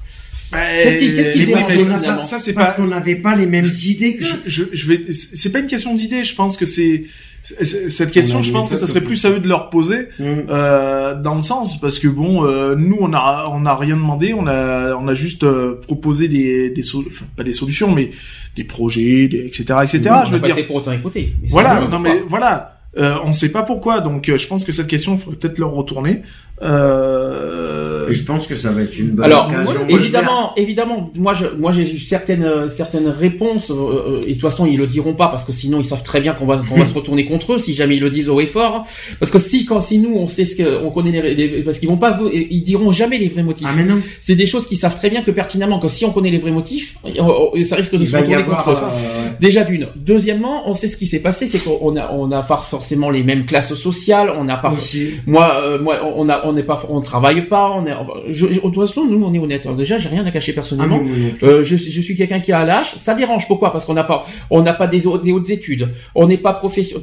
Qu'est-ce 0.53 0.99
qui- 0.99 1.15
qu'est-ce 1.15 1.31
qui 1.33 1.45
dérange 1.47 1.65
ça, 1.65 1.73
ça, 1.75 1.99
finalement? 1.99 2.23
ça, 2.25 2.39
c'est 2.39 2.53
parce 2.53 2.75
pas. 2.75 2.83
qu'on 2.83 2.89
n'avait 2.89 3.15
pas 3.17 3.35
les 3.37 3.47
mêmes 3.47 3.71
idées 3.87 4.17
que. 4.17 4.25
Je, 4.25 4.35
je, 4.47 4.65
je 4.73 4.87
vais. 4.87 5.13
C'est 5.13 5.51
pas 5.51 5.61
une 5.61 5.67
question 5.67 5.95
d'idée. 5.95 6.25
Je 6.25 6.35
pense 6.35 6.57
que 6.59 6.67
c'est 6.67 7.05
c'est- 7.05 7.05
cette 7.43 8.13
question. 8.13 8.41
Je 8.43 8.53
pense 8.53 8.69
que 8.69 8.77
ça 8.77 8.87
serait 8.87 9.01
plus 9.01 9.25
à 9.25 9.31
eux 9.31 9.41
de 9.41 9.49
leur 9.49 9.69
poser. 9.71 10.09
Hum. 10.21 10.45
Euh, 10.49 11.15
dans 11.21 11.35
le 11.35 11.41
sens 11.43 11.81
parce 11.81 11.99
que 11.99 12.09
bon 12.09 12.45
euh, 12.47 12.75
nous 12.77 12.97
on 13.01 13.13
a 13.13 13.47
on 13.51 13.67
a 13.67 13.75
rien 13.75 13.97
demandé 13.97 14.33
on 14.35 14.47
a 14.47 14.95
on 14.95 15.09
a 15.09 15.15
juste 15.15 15.43
euh, 15.45 15.81
proposé 15.81 16.29
des 16.29 16.71
des 16.71 16.83
so- 16.83 17.05
enfin, 17.07 17.25
pas 17.37 17.43
des 17.43 17.53
solutions 17.53 17.93
mais 17.93 18.11
des 18.57 18.65
projets 18.65 19.29
des, 19.29 19.47
etc 19.47 19.63
etc 19.83 19.83
On 19.83 19.89
je 19.89 20.01
n'a 20.03 20.25
veux 20.25 20.41
pas 20.41 20.47
dire 20.47 20.59
été 20.59 20.67
pour 20.67 20.77
autant 20.77 20.93
écouté. 20.93 21.35
Mais 21.43 21.49
Voilà, 21.49 21.81
non 21.91 21.99
mais 21.99 22.23
voilà, 22.29 22.79
euh, 22.97 23.17
on 23.25 23.33
sait 23.33 23.51
pas 23.51 23.63
pourquoi, 23.63 24.01
donc 24.01 24.29
euh, 24.29 24.37
je 24.37 24.47
pense 24.47 24.65
que 24.65 24.73
cette 24.73 24.87
question, 24.87 25.15
il 25.15 25.19
faudrait 25.19 25.39
peut-être 25.39 25.59
leur 25.59 25.73
retourner. 25.73 26.23
Euh... 26.63 28.02
Et 28.11 28.15
je 28.15 28.25
pense 28.25 28.47
que 28.47 28.55
ça 28.55 28.71
va 28.71 28.83
être 28.83 28.99
une 28.99 29.11
bonne 29.11 29.27
Alors 29.27 29.47
occasion. 29.47 29.65
moi, 29.65 29.75
évidemment, 29.89 30.53
évidemment, 30.57 31.11
moi 31.17 31.35
je, 31.35 31.47
moi 31.59 31.73
j'ai 31.73 31.91
eu 31.95 31.99
certaines 31.99 32.45
euh, 32.45 32.69
certaines 32.69 33.09
réponses 33.09 33.71
euh, 33.71 33.75
euh, 33.75 34.23
et 34.25 34.29
de 34.29 34.33
toute 34.33 34.41
façon 34.43 34.67
ils 34.67 34.77
le 34.79 34.87
diront 34.87 35.15
pas 35.15 35.29
parce 35.29 35.45
que 35.45 35.53
sinon 35.53 35.79
ils 35.81 35.85
savent 35.85 36.03
très 36.03 36.21
bien 36.21 36.33
qu'on 36.35 36.47
va 36.47 36.59
qu'on 36.69 36.77
va 36.79 36.87
se 36.87 36.95
retourner 37.01 37.27
contre 37.27 37.55
eux 37.55 37.59
si 37.59 37.75
jamais 37.75 37.97
ils 37.97 38.03
le 38.03 38.11
disent 38.11 38.29
haut 38.29 38.41
et 38.41 38.47
fort. 38.47 38.85
Parce 39.21 39.31
que 39.31 39.39
si 39.39 39.65
quand 39.65 39.81
si 39.81 39.99
nous 39.99 40.15
on 40.17 40.29
sait 40.29 40.45
ce 40.45 40.57
que 40.57 40.83
on 40.85 40.91
connaît 40.91 41.13
les, 41.23 41.35
les- 41.35 41.63
parce 41.63 41.79
qu'ils 41.79 41.89
vont 41.89 41.97
pas 41.97 42.19
ils 42.33 42.63
diront 42.65 42.93
jamais 42.93 43.19
les 43.19 43.29
vrais 43.29 43.43
motifs. 43.43 43.67
Ah 43.71 43.75
mais 43.77 43.85
non. 43.85 44.01
C'est 44.21 44.35
des 44.35 44.47
choses 44.47 44.67
qu'ils 44.67 44.79
savent 44.79 44.95
très 44.97 45.11
bien 45.11 45.23
que 45.23 45.31
pertinemment 45.31 45.79
que 45.79 45.89
si 45.89 46.05
on 46.05 46.11
connaît 46.11 46.31
les 46.31 46.39
vrais 46.39 46.51
motifs, 46.53 46.97
euh, 47.05 47.11
euh, 47.57 47.65
ça 47.65 47.77
risque 47.77 47.95
de 47.97 48.03
Il 48.03 48.07
se 48.09 48.17
retourner 48.17 48.43
avoir. 48.43 48.65
contre 48.65 48.79
eux. 48.79 48.85
euh, 48.85 49.29
Déjà 49.41 49.65
d'une. 49.65 49.89
Deuxièmement, 49.97 50.69
on 50.69 50.73
sait 50.73 50.89
ce 50.89 50.97
qui 50.97 51.07
s'est 51.07 51.21
passé, 51.21 51.47
c'est 51.47 51.59
qu'on 51.59 51.97
a 51.97 52.11
on 52.13 52.31
a 52.33 52.43
pas 52.43 52.57
forcément 52.57 53.11
les 53.11 53.23
mêmes 53.23 53.45
classes 53.47 53.75
sociales, 53.75 54.33
on 54.37 54.45
n'a 54.45 54.57
pas 54.57 54.71
aussi. 54.73 55.13
moi, 55.27 55.61
euh, 55.63 55.81
moi, 55.81 56.01
on 56.17 56.29
a, 56.29 56.47
on 56.47 56.53
n'est 56.53 56.63
pas, 56.63 56.83
on 56.89 57.01
travaille 57.01 57.43
pas, 57.49 57.71
on 57.71 57.87
est, 57.87 57.93
je, 58.29 58.47
je, 58.49 58.55
de 58.55 58.59
toute 58.61 58.75
façon, 58.75 59.05
nous, 59.07 59.23
on 59.25 59.33
est 59.35 59.39
honnête. 59.39 59.67
Alors 59.67 59.77
déjà, 59.77 59.99
j'ai 59.99 60.09
rien 60.09 60.25
à 60.27 60.31
cacher 60.31 60.53
Ah, 60.53 60.55
personnellement. 60.57 61.01
plus. 61.01 61.35
Euh, 61.49 61.65
je, 61.65 61.77
je 61.77 62.01
suis 62.01 62.17
quelqu'un 62.17 62.41
qui 62.41 62.53
a 62.53 62.65
l'âge. 62.65 62.95
Ça 62.99 63.15
dérange. 63.15 63.47
Pourquoi? 63.47 63.73
Parce 63.73 63.85
qu'on 63.85 63.95
n'a 63.95 64.05
pas, 64.05 64.25
on 64.51 64.63
n'a 64.63 64.75
pas 64.75 64.87
des, 64.87 65.07
hautes- 65.07 65.23
des 65.25 65.33
hautes 65.33 65.51
études. 65.51 65.89
On 66.15 66.27
n'est 66.27 66.37
pas. 66.37 66.55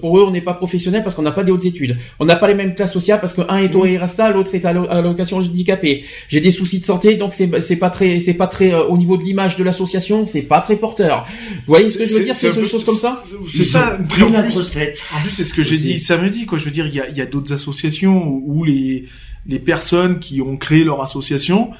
Pour 0.02 0.18
eux, 0.20 0.24
on 0.26 0.32
n'est 0.32 0.42
pas 0.42 0.54
professionnel 0.54 1.04
parce 1.04 1.16
qu'on 1.16 1.22
n'a 1.22 1.32
pas 1.32 1.44
des 1.44 1.52
hautes 1.52 1.66
études. 1.66 1.98
On 2.20 2.26
n'a 2.26 2.36
pas 2.36 2.48
les 2.48 2.56
mêmes 2.56 2.76
classes 2.76 2.94
sociales 2.94 3.20
parce 3.20 3.34
que 3.34 3.42
un 3.50 3.58
est 3.58 3.74
au 3.76 3.82
RSA, 3.84 4.32
l'autre 4.32 4.54
est 4.56 4.66
à 4.66 4.74
l'o- 4.74 4.88
à 4.90 4.96
l'allocation 4.96 5.38
handicapé. 5.38 6.04
J'ai 6.30 6.42
des 6.42 6.52
soucis 6.52 6.80
de 6.80 6.86
santé, 6.86 7.16
donc 7.16 7.34
c'est, 7.34 7.62
c'est 7.62 7.76
pas 7.78 7.90
très, 7.90 8.20
c'est 8.20 8.34
pas 8.34 8.48
très 8.48 8.74
euh, 8.74 8.84
au 8.86 8.98
niveau 8.98 9.18
de 9.18 9.24
l'image 9.24 9.58
de 9.58 9.64
l'association, 9.64 10.26
c'est 10.26 10.42
pas 10.44 10.62
très 10.62 10.76
porteur. 10.76 11.26
Vous 11.28 11.62
voyez 11.68 11.90
ce 11.90 11.98
que 11.98 12.06
je 12.06 12.14
veux 12.14 12.24
dire? 12.24 12.36
C'est 12.36 12.54
des 12.56 12.66
choses 12.66 12.84
comme 12.84 12.96
ça? 12.96 13.24
C'est 13.50 13.66
ça. 13.66 13.98
pris 14.10 14.22
la 14.22 14.40
en 14.40 14.44
plus, 14.44 14.58
en 14.60 15.22
plus, 15.22 15.32
c'est 15.32 15.44
ce 15.44 15.54
que 15.54 15.64
j'ai 15.64 15.78
dit 15.78 16.00
samedi, 16.00 16.46
quoi. 16.46 16.58
Je 16.58 16.66
veux 16.66 16.72
dire, 16.72 16.88
il 16.88 16.94
y 16.96 17.00
a, 17.00 17.10
y 17.10 17.22
a 17.22 17.26
d'autres 17.26 17.54
associations 17.54 18.24
où, 18.28 18.44
où 18.60 18.64
les 18.64 19.06
les 19.48 19.58
personnes 19.60 20.20
qui 20.20 20.42
ont 20.42 20.58
créé 20.58 20.79
leur 20.84 21.02
association, 21.02 21.72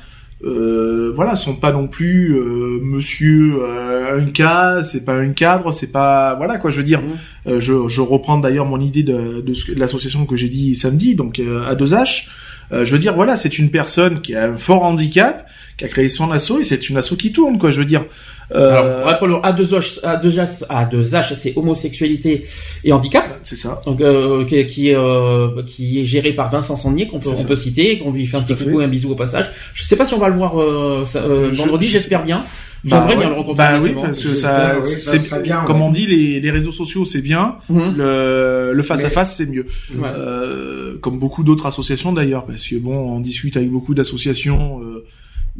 euh, 0.44 1.12
voilà, 1.16 1.36
sont 1.36 1.56
pas 1.56 1.74
non 1.74 1.88
plus 1.88 2.34
euh, 2.38 2.80
Monsieur 2.82 3.60
euh, 3.62 4.20
un 4.22 4.32
cas, 4.32 4.84
c'est 4.84 5.04
pas 5.04 5.16
un 5.16 5.30
cadre, 5.30 5.72
c'est 5.72 5.92
pas 5.92 6.36
voilà 6.36 6.58
quoi. 6.58 6.72
Je 6.72 6.78
veux 6.78 6.84
dire, 6.84 7.02
euh, 7.48 7.60
je, 7.60 7.88
je 7.88 8.02
reprends 8.02 8.38
d'ailleurs 8.38 8.66
mon 8.66 8.80
idée 8.80 9.04
de, 9.04 9.44
l'association 9.76 10.26
que 10.26 10.38
j'ai 10.38 10.50
dit 10.50 10.76
samedi, 10.76 11.16
donc 11.16 11.40
à 11.40 11.76
2H. 11.76 12.28
Euh, 12.72 12.86
je 12.86 12.92
veux 12.92 13.00
dire, 13.00 13.16
voilà, 13.16 13.36
c'est 13.36 13.58
une 13.58 13.72
personne 13.72 14.22
qui 14.22 14.36
a 14.36 14.46
un 14.46 14.58
fort 14.58 14.84
handicap, 14.84 15.48
qui 15.78 15.86
a 15.86 15.88
créé 15.88 16.08
son 16.08 16.32
asso 16.32 16.60
et 16.60 16.64
c'est 16.64 16.90
une 16.90 16.98
asso 16.98 17.16
qui 17.18 17.32
tourne, 17.32 17.58
quoi. 17.58 17.70
Je 17.72 17.80
veux 17.80 17.86
dire, 17.86 18.06
Euh, 18.52 18.72
Alors, 18.72 19.06
rappelons 19.06 19.42
A2H, 19.42 20.02
A2H, 20.02 20.66
A2H, 20.68 21.36
c'est 21.36 21.54
homosexualité 21.56 22.46
et 22.84 22.92
handicap. 22.92 23.40
C'est 23.44 23.56
ça. 23.56 23.82
Donc, 23.86 24.02
euh, 24.02 24.46
qui, 24.46 24.66
qui, 24.66 24.94
euh, 24.94 25.64
qui 25.64 26.02
est 26.02 26.06
géré 26.06 26.34
par 26.34 26.50
Vincent 26.50 26.76
Sandier, 26.76 27.08
qu'on 27.08 27.20
peut, 27.20 27.30
on 27.38 27.44
peut 27.44 27.56
citer, 27.56 28.00
qu'on 28.00 28.12
lui 28.12 28.26
fait 28.26 28.38
un 28.38 28.42
petit 28.42 28.56
coucou 28.56 28.82
et 28.82 28.86
un 28.86 28.88
bisou 28.88 29.12
au 29.12 29.16
passage. 29.16 29.52
Je 29.74 29.84
sais 29.84 29.96
pas 29.96 30.06
si 30.06 30.14
on 30.14 30.20
va 30.20 30.30
le 30.30 30.36
voir 30.36 30.60
euh, 30.60 31.04
euh 31.16 31.50
vendredi, 31.52 31.88
j'espère 31.88 32.24
bien. 32.24 32.44
J'aimerais 32.86 33.16
bah 33.16 33.22
bien 33.22 33.30
le 33.30 33.36
rencontrer. 33.36 33.66
Bah 33.66 33.80
oui, 33.82 33.92
parce 33.94 34.24
que 34.24 34.36
ça, 34.36 34.78
c'est 34.82 35.42
bien. 35.44 35.64
Comme 35.66 35.82
on 35.82 35.90
dit, 35.90 36.06
les, 36.06 36.40
les 36.40 36.52
réseaux 36.52 36.72
sociaux 36.72 37.06
c'est 37.06 37.22
bien, 37.22 37.58
mhm. 37.70 37.96
le, 37.98 38.72
le 38.74 38.84
face 38.84 39.04
à 39.04 39.10
face 39.10 39.36
c'est 39.36 39.48
mieux. 39.48 39.66
Euh, 40.02 40.98
comme 41.02 41.20
beaucoup 41.20 41.44
d'autres 41.44 41.66
associations 41.66 42.14
d'ailleurs, 42.14 42.46
parce 42.46 42.66
que 42.66 42.76
bon, 42.76 42.96
on 42.96 43.20
discute 43.20 43.58
avec 43.58 43.70
beaucoup 43.70 43.94
d'associations. 43.94 44.82
Euh, 44.82 45.06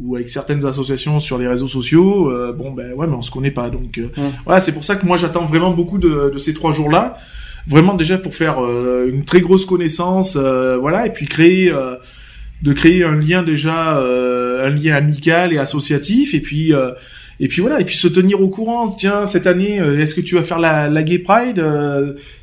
ou 0.02 0.16
avec 0.16 0.30
certaines 0.30 0.64
associations 0.64 1.18
sur 1.18 1.38
les 1.38 1.46
réseaux 1.46 1.68
sociaux, 1.68 2.30
euh, 2.30 2.52
bon 2.52 2.70
ben 2.72 2.92
ouais, 2.92 3.06
mais 3.06 3.14
on 3.14 3.22
se 3.22 3.30
connaît 3.30 3.50
pas, 3.50 3.70
donc 3.70 3.98
euh, 3.98 4.08
voilà, 4.44 4.60
c'est 4.60 4.72
pour 4.72 4.84
ça 4.84 4.96
que 4.96 5.04
moi 5.06 5.16
j'attends 5.16 5.44
vraiment 5.44 5.72
beaucoup 5.72 5.98
de, 5.98 6.30
de 6.32 6.38
ces 6.38 6.54
trois 6.54 6.72
jours-là, 6.72 7.16
vraiment 7.66 7.94
déjà 7.94 8.18
pour 8.18 8.34
faire 8.34 8.64
euh, 8.64 9.10
une 9.12 9.24
très 9.24 9.40
grosse 9.40 9.66
connaissance, 9.66 10.36
voilà, 10.36 11.06
et 11.06 11.10
puis 11.10 11.26
créer, 11.26 11.72
de 12.62 12.72
créer 12.72 13.04
un 13.04 13.16
lien 13.16 13.42
déjà, 13.42 13.98
un 13.98 14.70
lien 14.70 14.94
amical 14.94 15.52
et 15.52 15.58
associatif, 15.58 16.34
et 16.34 16.40
puis 16.40 16.72
et 17.42 17.48
puis 17.48 17.62
voilà, 17.62 17.80
et 17.80 17.84
puis 17.84 17.96
se 17.96 18.08
tenir 18.08 18.42
au 18.42 18.48
courant. 18.48 18.86
Tiens, 18.88 19.24
cette 19.24 19.46
année, 19.46 19.76
est-ce 19.76 20.14
que 20.14 20.20
tu 20.20 20.34
vas 20.34 20.42
faire 20.42 20.58
la, 20.58 20.88
la 20.88 21.02
Gay 21.02 21.18
Pride 21.18 21.64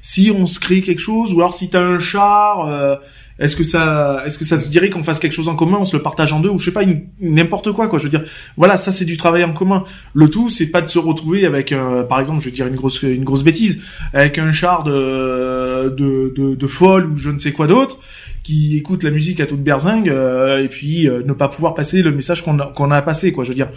Si 0.02 0.32
on 0.36 0.48
se 0.48 0.60
crée 0.60 0.82
quelque 0.82 1.02
chose, 1.02 1.34
ou 1.34 1.40
alors 1.40 1.54
si 1.54 1.70
t'as 1.70 1.84
un 1.84 2.00
char, 2.00 3.00
est-ce 3.40 3.56
que 3.56 3.64
ça, 3.64 4.24
est-ce 4.26 4.38
que 4.38 4.46
ça 4.46 4.58
te 4.58 4.68
dirait 4.68 4.90
qu'on 4.90 5.04
fasse 5.04 5.20
quelque 5.20 5.34
chose 5.34 5.50
en 5.50 5.56
commun, 5.56 5.78
on 5.80 5.86
se 5.86 5.96
le 5.96 6.02
partage 6.02 6.34
en 6.34 6.40
deux 6.40 6.50
ou 6.50 6.60
je 6.60 6.66
sais 6.66 6.72
pas, 6.72 6.84
n'importe 7.20 7.72
quoi 7.72 7.88
quoi. 7.88 8.00
Je 8.00 8.04
veux 8.04 8.10
dire, 8.10 8.24
voilà, 8.56 8.78
ça 8.78 8.92
c'est 8.92 9.06
du 9.06 9.18
travail 9.18 9.44
en 9.44 9.54
commun. 9.54 9.84
Le 10.14 10.30
tout, 10.30 10.50
c'est 10.50 10.68
pas 10.68 10.82
de 10.82 10.88
se 10.88 11.00
retrouver 11.00 11.46
avec, 11.46 11.72
euh, 11.72 12.04
par 12.04 12.20
exemple, 12.20 12.42
je 12.42 12.46
veux 12.46 12.52
dire 12.52 12.68
une 12.68 12.76
grosse, 12.76 13.02
une 13.04 13.24
grosse 13.24 13.44
bêtise, 13.44 13.82
avec 14.14 14.38
un 14.38 14.52
char 14.52 14.84
de, 14.84 15.94
de, 15.96 16.34
de, 16.36 16.56
de 16.56 16.68
folle 16.68 17.12
ou 17.12 17.18
je 17.18 17.30
ne 17.30 17.38
sais 17.38 17.52
quoi 17.52 17.68
d'autre 17.68 18.00
qui 18.44 18.78
écoute 18.78 19.04
la 19.04 19.12
musique 19.12 19.42
à 19.42 19.46
toute 19.46 19.62
berzingue 19.62 20.08
euh, 20.08 20.64
et 20.64 20.70
puis 20.70 21.10
euh, 21.10 21.22
ne 21.26 21.34
pas 21.34 21.50
pouvoir 21.50 21.76
passer 21.76 22.02
le 22.02 22.14
message 22.14 22.46
qu'on 22.46 22.58
a, 22.60 22.68
qu'on 22.68 22.92
a 22.92 23.02
passé 23.02 23.34
quoi. 23.34 23.44
Je 23.44 23.50
veux 23.50 23.56
dire, 23.56 23.68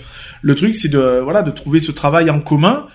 le 0.43 0.55
truc 0.55 0.77
c'est 0.77 0.89
de 0.89 1.21
voilà 1.25 1.43
de 1.43 1.51
trouver 1.51 1.81
ce 1.81 1.91
travail 1.91 2.31
en 2.31 2.39
commun 2.39 2.87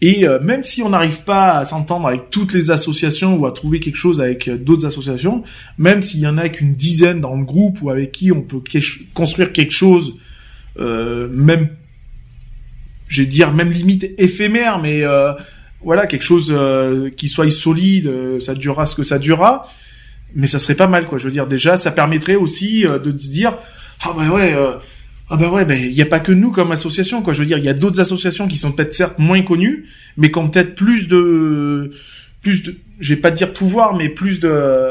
et 0.00 0.26
euh, 0.26 0.38
même 0.40 0.62
si 0.62 0.82
on 0.82 0.90
n'arrive 0.90 1.22
pas 1.22 1.58
à 1.58 1.64
s'entendre 1.64 2.06
avec 2.06 2.30
toutes 2.30 2.52
les 2.52 2.70
associations 2.70 3.36
ou 3.36 3.46
à 3.46 3.52
trouver 3.52 3.80
quelque 3.80 3.96
chose 3.96 4.20
avec 4.20 4.46
euh, 4.46 4.56
d'autres 4.56 4.86
associations, 4.86 5.42
même 5.76 6.02
s'il 6.02 6.20
y 6.20 6.26
en 6.26 6.38
a 6.38 6.48
qu'une 6.48 6.74
dizaine 6.74 7.20
dans 7.20 7.34
le 7.34 7.44
groupe 7.44 7.82
ou 7.82 7.90
avec 7.90 8.12
qui 8.12 8.30
on 8.30 8.42
peut 8.42 8.60
construire 9.12 9.52
quelque 9.52 9.72
chose, 9.72 10.14
euh, 10.78 11.28
même, 11.28 11.70
je 13.08 13.22
vais 13.22 13.28
dire 13.28 13.52
même 13.52 13.70
limite 13.70 14.06
éphémère, 14.18 14.78
mais 14.78 15.02
euh, 15.02 15.32
voilà 15.82 16.06
quelque 16.06 16.24
chose 16.24 16.54
qui 17.16 17.28
soit 17.28 17.50
solide, 17.50 18.40
ça 18.40 18.54
durera 18.54 18.86
ce 18.86 18.94
que 18.94 19.04
ça 19.04 19.18
durera, 19.18 19.68
mais 20.34 20.46
ça 20.46 20.58
serait 20.58 20.74
pas 20.74 20.88
mal 20.88 21.06
quoi. 21.06 21.18
Je 21.18 21.24
veux 21.24 21.30
dire 21.30 21.46
déjà, 21.46 21.76
ça 21.76 21.92
permettrait 21.92 22.34
aussi 22.34 22.82
de 22.82 23.16
se 23.16 23.30
dire 23.30 23.56
ah 24.02 24.12
bah 24.16 24.28
ouais 24.28 24.56
ah 25.30 25.36
ben 25.36 25.50
ouais, 25.50 25.64
ben 25.64 25.78
il 25.80 25.92
n'y 25.92 26.02
a 26.02 26.06
pas 26.06 26.20
que 26.20 26.32
nous 26.32 26.50
comme 26.50 26.72
association, 26.72 27.22
quoi. 27.22 27.34
Je 27.34 27.40
veux 27.40 27.46
dire, 27.46 27.58
il 27.58 27.64
y 27.64 27.68
a 27.68 27.74
d'autres 27.74 28.00
associations 28.00 28.48
qui 28.48 28.56
sont 28.56 28.72
peut-être 28.72 28.94
certes 28.94 29.18
moins 29.18 29.42
connues, 29.42 29.86
mais 30.16 30.30
qui 30.30 30.38
ont 30.38 30.48
peut-être 30.48 30.74
plus 30.74 31.06
de, 31.06 31.90
plus 32.40 32.62
de, 32.62 32.76
je 32.98 33.14
vais 33.14 33.20
pas 33.20 33.30
dire 33.30 33.52
pouvoir, 33.52 33.94
mais 33.94 34.08
plus 34.08 34.40
de, 34.40 34.90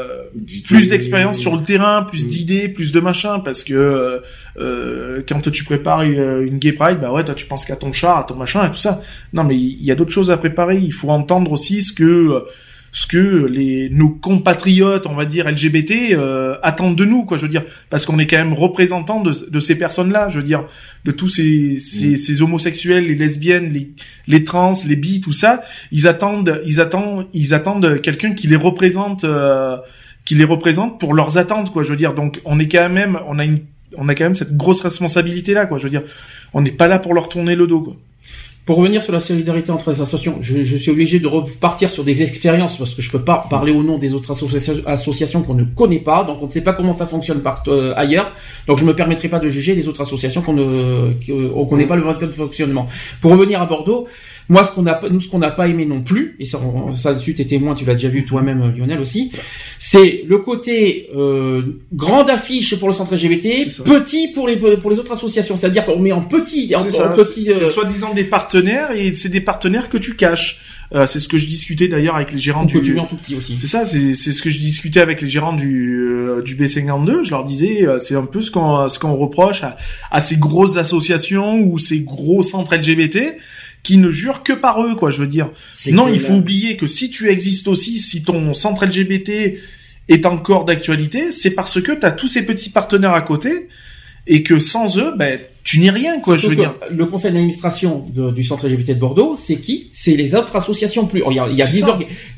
plus 0.66 0.90
d'expérience 0.90 1.38
sur 1.38 1.56
le 1.56 1.64
terrain, 1.64 2.02
plus 2.02 2.24
mm. 2.24 2.28
d'idées, 2.28 2.68
plus 2.68 2.92
de 2.92 3.00
machin, 3.00 3.40
parce 3.40 3.64
que 3.64 4.22
euh, 4.58 5.22
quand 5.28 5.50
tu 5.50 5.64
prépares 5.64 6.02
une, 6.02 6.58
gay 6.58 6.72
pride, 6.72 7.00
bah 7.00 7.12
ouais, 7.12 7.24
toi 7.24 7.34
tu 7.34 7.46
penses 7.46 7.64
qu'à 7.64 7.76
ton 7.76 7.92
char, 7.92 8.18
à 8.18 8.24
ton 8.24 8.36
machin 8.36 8.66
et 8.66 8.70
tout 8.70 8.78
ça. 8.78 9.02
Non, 9.32 9.44
mais 9.44 9.56
il 9.56 9.84
y 9.84 9.90
a 9.90 9.94
d'autres 9.94 10.12
choses 10.12 10.30
à 10.30 10.36
préparer. 10.36 10.78
Il 10.78 10.92
faut 10.92 11.10
entendre 11.10 11.52
aussi 11.52 11.82
ce 11.82 11.92
que 11.92 12.44
ce 12.98 13.06
que 13.06 13.46
les 13.46 13.88
nos 13.90 14.10
compatriotes, 14.10 15.06
on 15.06 15.14
va 15.14 15.24
dire 15.24 15.48
LGBT, 15.48 16.14
euh, 16.14 16.56
attendent 16.64 16.96
de 16.96 17.04
nous, 17.04 17.24
quoi. 17.24 17.36
Je 17.36 17.42
veux 17.42 17.48
dire, 17.48 17.62
parce 17.90 18.04
qu'on 18.04 18.18
est 18.18 18.26
quand 18.26 18.38
même 18.38 18.52
représentant 18.52 19.20
de, 19.20 19.32
de 19.48 19.60
ces 19.60 19.78
personnes-là. 19.78 20.30
Je 20.30 20.38
veux 20.38 20.42
dire, 20.42 20.64
de 21.04 21.12
tous 21.12 21.28
ces, 21.28 21.78
ces, 21.78 22.14
mm. 22.14 22.16
ces, 22.16 22.42
homosexuels, 22.42 23.06
les 23.06 23.14
lesbiennes, 23.14 23.70
les, 23.70 23.92
les 24.26 24.42
trans, 24.42 24.72
les 24.84 24.96
bi, 24.96 25.20
tout 25.20 25.32
ça. 25.32 25.62
Ils 25.92 26.08
attendent, 26.08 26.60
ils 26.66 26.80
attendent, 26.80 27.26
ils 27.34 27.54
attendent 27.54 28.00
quelqu'un 28.00 28.32
qui 28.34 28.48
les 28.48 28.56
représente, 28.56 29.22
euh, 29.22 29.76
qui 30.24 30.34
les 30.34 30.42
représente 30.42 30.98
pour 30.98 31.14
leurs 31.14 31.38
attentes, 31.38 31.72
quoi. 31.72 31.84
Je 31.84 31.90
veux 31.90 31.96
dire, 31.96 32.14
donc 32.14 32.40
on 32.44 32.58
est 32.58 32.66
quand 32.66 32.88
même, 32.88 33.16
on 33.28 33.38
a 33.38 33.44
une, 33.44 33.60
on 33.96 34.08
a 34.08 34.16
quand 34.16 34.24
même 34.24 34.34
cette 34.34 34.56
grosse 34.56 34.80
responsabilité 34.80 35.54
là, 35.54 35.66
quoi. 35.66 35.78
Je 35.78 35.84
veux 35.84 35.90
dire, 35.90 36.02
on 36.52 36.62
n'est 36.62 36.72
pas 36.72 36.88
là 36.88 36.98
pour 36.98 37.14
leur 37.14 37.28
tourner 37.28 37.54
le 37.54 37.68
dos, 37.68 37.80
quoi. 37.80 37.96
Pour 38.68 38.76
revenir 38.76 39.02
sur 39.02 39.14
la 39.14 39.20
solidarité 39.20 39.70
entre 39.70 39.88
les 39.92 40.02
associations, 40.02 40.42
je, 40.42 40.62
je, 40.62 40.76
suis 40.76 40.90
obligé 40.90 41.20
de 41.20 41.26
repartir 41.26 41.90
sur 41.90 42.04
des 42.04 42.22
expériences 42.22 42.76
parce 42.76 42.94
que 42.94 43.00
je 43.00 43.10
peux 43.10 43.24
pas 43.24 43.46
parler 43.48 43.72
au 43.72 43.82
nom 43.82 43.96
des 43.96 44.12
autres 44.12 44.30
associations, 44.86 45.40
qu'on 45.40 45.54
ne 45.54 45.64
connaît 45.64 46.00
pas, 46.00 46.22
donc 46.22 46.42
on 46.42 46.48
ne 46.48 46.50
sait 46.50 46.60
pas 46.60 46.74
comment 46.74 46.92
ça 46.92 47.06
fonctionne 47.06 47.40
euh, 47.68 47.94
ailleurs. 47.96 48.30
Donc 48.66 48.76
je 48.76 48.84
me 48.84 48.94
permettrai 48.94 49.28
pas 49.30 49.38
de 49.38 49.48
juger 49.48 49.74
les 49.74 49.88
autres 49.88 50.02
associations 50.02 50.42
qu'on 50.42 50.52
ne 50.52 51.12
qu'on 51.26 51.64
connaît 51.64 51.86
pas 51.86 51.96
le 51.96 52.04
mode 52.04 52.18
de 52.18 52.30
fonctionnement. 52.30 52.88
Pour 53.22 53.30
revenir 53.30 53.62
à 53.62 53.64
Bordeaux, 53.64 54.06
moi, 54.48 54.64
ce 54.64 54.72
qu'on 54.72 54.86
a, 54.86 55.00
nous, 55.10 55.20
ce 55.20 55.28
qu'on 55.28 55.38
n'a 55.38 55.50
pas 55.50 55.68
aimé 55.68 55.84
non 55.84 56.02
plus, 56.02 56.36
et 56.40 56.46
ça, 56.46 56.58
ça 56.94 57.14
dessus 57.14 57.34
t'es 57.34 57.44
témoin, 57.44 57.74
tu 57.74 57.84
l'as 57.84 57.94
déjà 57.94 58.08
vu 58.08 58.24
toi-même, 58.24 58.74
Lionel 58.76 59.00
aussi, 59.00 59.30
c'est 59.78 60.24
le 60.26 60.38
côté 60.38 61.08
euh, 61.14 61.80
grande 61.92 62.30
affiche 62.30 62.78
pour 62.78 62.88
le 62.88 62.94
centre 62.94 63.14
LGBT, 63.14 63.66
petit 63.84 64.28
pour 64.28 64.48
les 64.48 64.56
pour 64.56 64.90
les 64.90 64.98
autres 64.98 65.12
associations. 65.12 65.54
C'est-à-dire 65.54 65.84
qu'on 65.84 65.98
met 65.98 66.12
en 66.12 66.22
petit, 66.22 66.74
en, 66.74 66.84
petit. 66.84 67.46
C'est 67.50 67.62
euh, 67.62 67.66
soi-disant 67.66 68.14
des 68.14 68.24
partenaires 68.24 68.92
et 68.92 69.14
c'est 69.14 69.28
des 69.28 69.40
partenaires 69.40 69.88
que 69.88 69.98
tu 69.98 70.16
caches. 70.16 70.62
Euh, 70.94 71.06
c'est 71.06 71.20
ce 71.20 71.28
que 71.28 71.36
je 71.36 71.46
discutais 71.46 71.86
d'ailleurs 71.86 72.16
avec 72.16 72.32
les 72.32 72.38
gérants 72.38 72.64
du. 72.64 72.80
Tu 72.80 72.98
en 72.98 73.04
tout 73.04 73.16
petit 73.16 73.36
aussi. 73.36 73.58
C'est 73.58 73.66
ça, 73.66 73.84
c'est 73.84 74.14
ce 74.14 74.42
que 74.42 74.48
je 74.48 74.58
discutais 74.58 75.00
avec 75.00 75.20
les 75.20 75.28
gérants 75.28 75.52
du 75.52 76.00
euh, 76.00 76.40
du 76.40 76.56
B52. 76.56 77.24
Je 77.24 77.30
leur 77.30 77.44
disais, 77.44 77.86
euh, 77.86 77.98
c'est 77.98 78.14
un 78.14 78.24
peu 78.24 78.40
ce 78.40 78.50
qu'on 78.50 78.88
ce 78.88 78.98
qu'on 78.98 79.14
reproche 79.14 79.62
à, 79.62 79.76
à 80.10 80.20
ces 80.20 80.36
grosses 80.36 80.78
associations 80.78 81.60
ou 81.60 81.78
ces 81.78 82.00
gros 82.00 82.42
centres 82.42 82.74
LGBT 82.74 83.36
qui 83.82 83.96
ne 83.96 84.10
jurent 84.10 84.42
que 84.42 84.52
par 84.52 84.82
eux, 84.82 84.94
quoi. 84.94 85.10
Je 85.10 85.20
veux 85.20 85.26
dire. 85.26 85.50
Non, 85.90 86.08
il 86.08 86.20
faut 86.20 86.34
oublier 86.34 86.76
que 86.76 86.86
si 86.86 87.10
tu 87.10 87.28
existes 87.28 87.68
aussi, 87.68 87.98
si 87.98 88.22
ton 88.22 88.52
centre 88.54 88.84
LGBT 88.84 89.58
est 90.08 90.26
encore 90.26 90.64
d'actualité, 90.64 91.32
c'est 91.32 91.52
parce 91.52 91.80
que 91.80 91.92
tu 91.92 92.04
as 92.04 92.10
tous 92.10 92.28
ces 92.28 92.44
petits 92.44 92.70
partenaires 92.70 93.14
à 93.14 93.20
côté 93.20 93.68
et 94.26 94.42
que 94.42 94.58
sans 94.58 94.98
eux, 94.98 95.12
ben 95.16 95.38
tu 95.68 95.80
n'es 95.80 95.90
rien, 95.90 96.18
quoi, 96.18 96.38
je 96.38 96.48
veux 96.48 96.56
dire. 96.56 96.72
Le 96.90 97.04
conseil 97.04 97.30
d'administration 97.30 98.02
du 98.08 98.42
centre 98.42 98.66
LGBT 98.66 98.92
de 98.92 98.94
Bordeaux, 98.94 99.34
c'est 99.36 99.56
qui? 99.56 99.90
C'est 99.92 100.16
les 100.16 100.34
autres 100.34 100.56
associations 100.56 101.04
plus. 101.04 101.22
Il 101.28 101.36
y 101.36 101.38
a, 101.38 101.46
il 101.46 101.58
y 101.58 101.62
a 101.62 101.66
10 101.66 101.84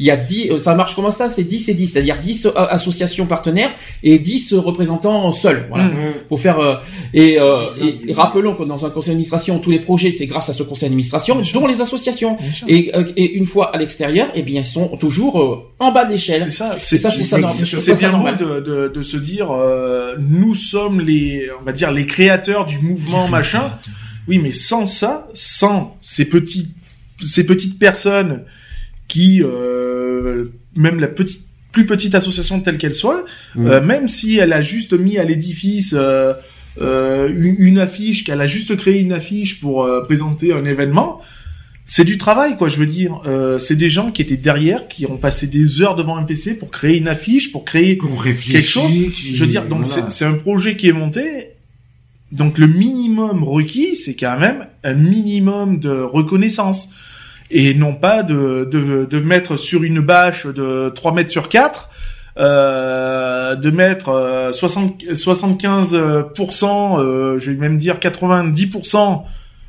il 0.01 0.07
y 0.07 0.11
a 0.11 0.17
10 0.17 0.59
ça 0.59 0.75
marche 0.75 0.97
comment 0.97 1.13
ça? 1.13 1.29
C'est 1.29 1.45
10 1.45 1.69
et 1.69 1.75
10, 1.75 1.93
c'est-à-dire 1.93 2.19
10 2.19 2.47
euh, 2.47 2.51
associations 2.57 3.27
partenaires 3.27 3.71
et 4.03 4.19
10 4.19 4.55
représentants 4.55 5.31
seuls, 5.31 5.67
voilà. 5.69 5.85
Mmh. 5.85 5.95
Pour 6.29 6.41
faire 6.41 6.59
euh, 6.59 6.75
et, 7.15 7.39
euh, 7.39 7.67
et, 7.81 8.13
rappelons 8.13 8.57
que 8.57 8.65
dans 8.65 8.85
un 8.85 8.91
conseil 8.91 9.13
d'administration, 9.13 9.61
tous 9.61 9.71
les 9.71 9.79
projets, 9.79 10.11
c'est 10.11 10.27
grâce 10.27 10.49
à 10.49 10.53
ce 10.53 10.65
conseil 10.65 10.89
d'administration, 10.89 11.41
dont 11.55 11.69
les 11.69 11.81
associations. 11.81 12.37
Et, 12.67 12.91
et, 13.17 13.35
une 13.35 13.47
fois 13.47 13.73
à 13.73 13.79
l'extérieur, 13.79 14.27
eh 14.35 14.43
bien, 14.43 14.63
ils 14.63 14.65
sont 14.65 14.89
toujours 14.97 15.71
en 15.79 15.93
bas 15.93 16.05
de 16.05 16.11
l'échelle. 16.11 16.41
C'est 16.41 16.51
ça, 16.51 16.75
c'est 16.79 16.99
ça, 16.99 17.09
c'est 17.45 17.97
bien 17.97 18.11
normal 18.11 18.39
de, 18.39 18.59
de, 18.59 18.89
de, 18.93 19.03
se 19.03 19.17
dire, 19.17 19.53
nous 20.19 20.57
sommes 20.57 21.01
les, 21.01 21.49
on 21.61 21.65
va 21.65 21.71
dire, 21.71 21.93
les 21.93 22.07
créateurs 22.07 22.67
du 22.67 22.81
mouvement 22.81 23.20
machin. 23.29 23.71
Oui, 24.29 24.39
mais 24.39 24.53
sans 24.53 24.87
ça, 24.87 25.29
sans 25.35 25.97
ces 26.01 26.25
petites, 26.25 26.75
ces 27.25 27.45
petites 27.45 27.79
personnes 27.79 28.45
qui, 29.09 29.43
euh, 29.43 30.47
même 30.77 31.01
la 31.01 31.09
petite, 31.09 31.45
plus 31.73 31.87
petite 31.87 32.15
association 32.15 32.61
telle 32.61 32.79
qu'elle 32.79 32.95
soit, 32.95 33.25
euh, 33.59 33.81
même 33.81 34.09
si 34.09 34.39
elle 34.39 34.53
a 34.53 34.63
juste 34.63 34.93
mis 34.93 35.19
à 35.19 35.25
l'édifice 35.25 35.95
euh, 35.97 36.35
une, 36.79 37.79
affiche, 37.79 38.25
qu'elle 38.25 38.41
a 38.41 38.47
juste 38.47 38.77
créé 38.77 39.01
une 39.01 39.13
affiche 39.13 39.61
pour 39.61 39.89
présenter 40.05 40.53
un 40.53 40.65
événement, 40.65 41.21
c'est 41.85 42.05
du 42.05 42.19
travail, 42.19 42.57
quoi. 42.57 42.69
Je 42.69 42.77
veux 42.77 42.87
dire, 42.87 43.21
c'est 43.59 43.75
des 43.75 43.89
gens 43.89 44.13
qui 44.13 44.23
étaient 44.23 44.37
derrière, 44.37 44.87
qui 44.87 45.07
ont 45.07 45.17
passé 45.17 45.49
des 45.49 45.83
heures 45.83 45.97
devant 45.97 46.17
un 46.17 46.23
PC 46.23 46.55
pour 46.55 46.71
créer 46.71 46.99
une 46.99 47.09
affiche, 47.09 47.51
pour 47.51 47.65
créer 47.65 47.99
quelque 47.99 48.61
chose. 48.61 48.93
Je 48.93 49.45
veux 49.45 49.51
dire, 49.51 49.67
donc 49.67 49.87
c'est 49.87 50.25
un 50.25 50.35
projet 50.35 50.77
qui 50.77 50.89
est 50.89 50.93
monté 50.93 51.50
donc 52.33 52.59
le 52.59 52.67
minimum 52.67 53.43
requis, 53.43 53.97
c'est 53.97 54.15
quand 54.15 54.39
même 54.39 54.67
un 54.85 54.95
minimum 54.95 55.81
de 55.81 55.91
reconnaissance. 55.91 56.91
Et 57.51 57.75
non 57.75 57.95
pas 57.95 58.23
de, 58.23 58.69
de, 58.71 59.05
de 59.11 59.21
mettre 59.21 59.57
sur 59.57 59.83
une 59.83 60.01
bâche 60.01 60.47
de 60.47 60.93
3 60.95 61.13
mètres 61.13 61.33
sur 61.33 61.49
4, 61.49 61.91
euh, 62.39 63.57
de 63.57 63.71
mettre 63.71 64.51
60, 64.53 65.03
75%, 65.03 67.01
euh, 67.01 67.39
je 67.41 67.51
vais 67.51 67.57
même 67.57 67.77
dire 67.77 67.97
90% 67.97 69.23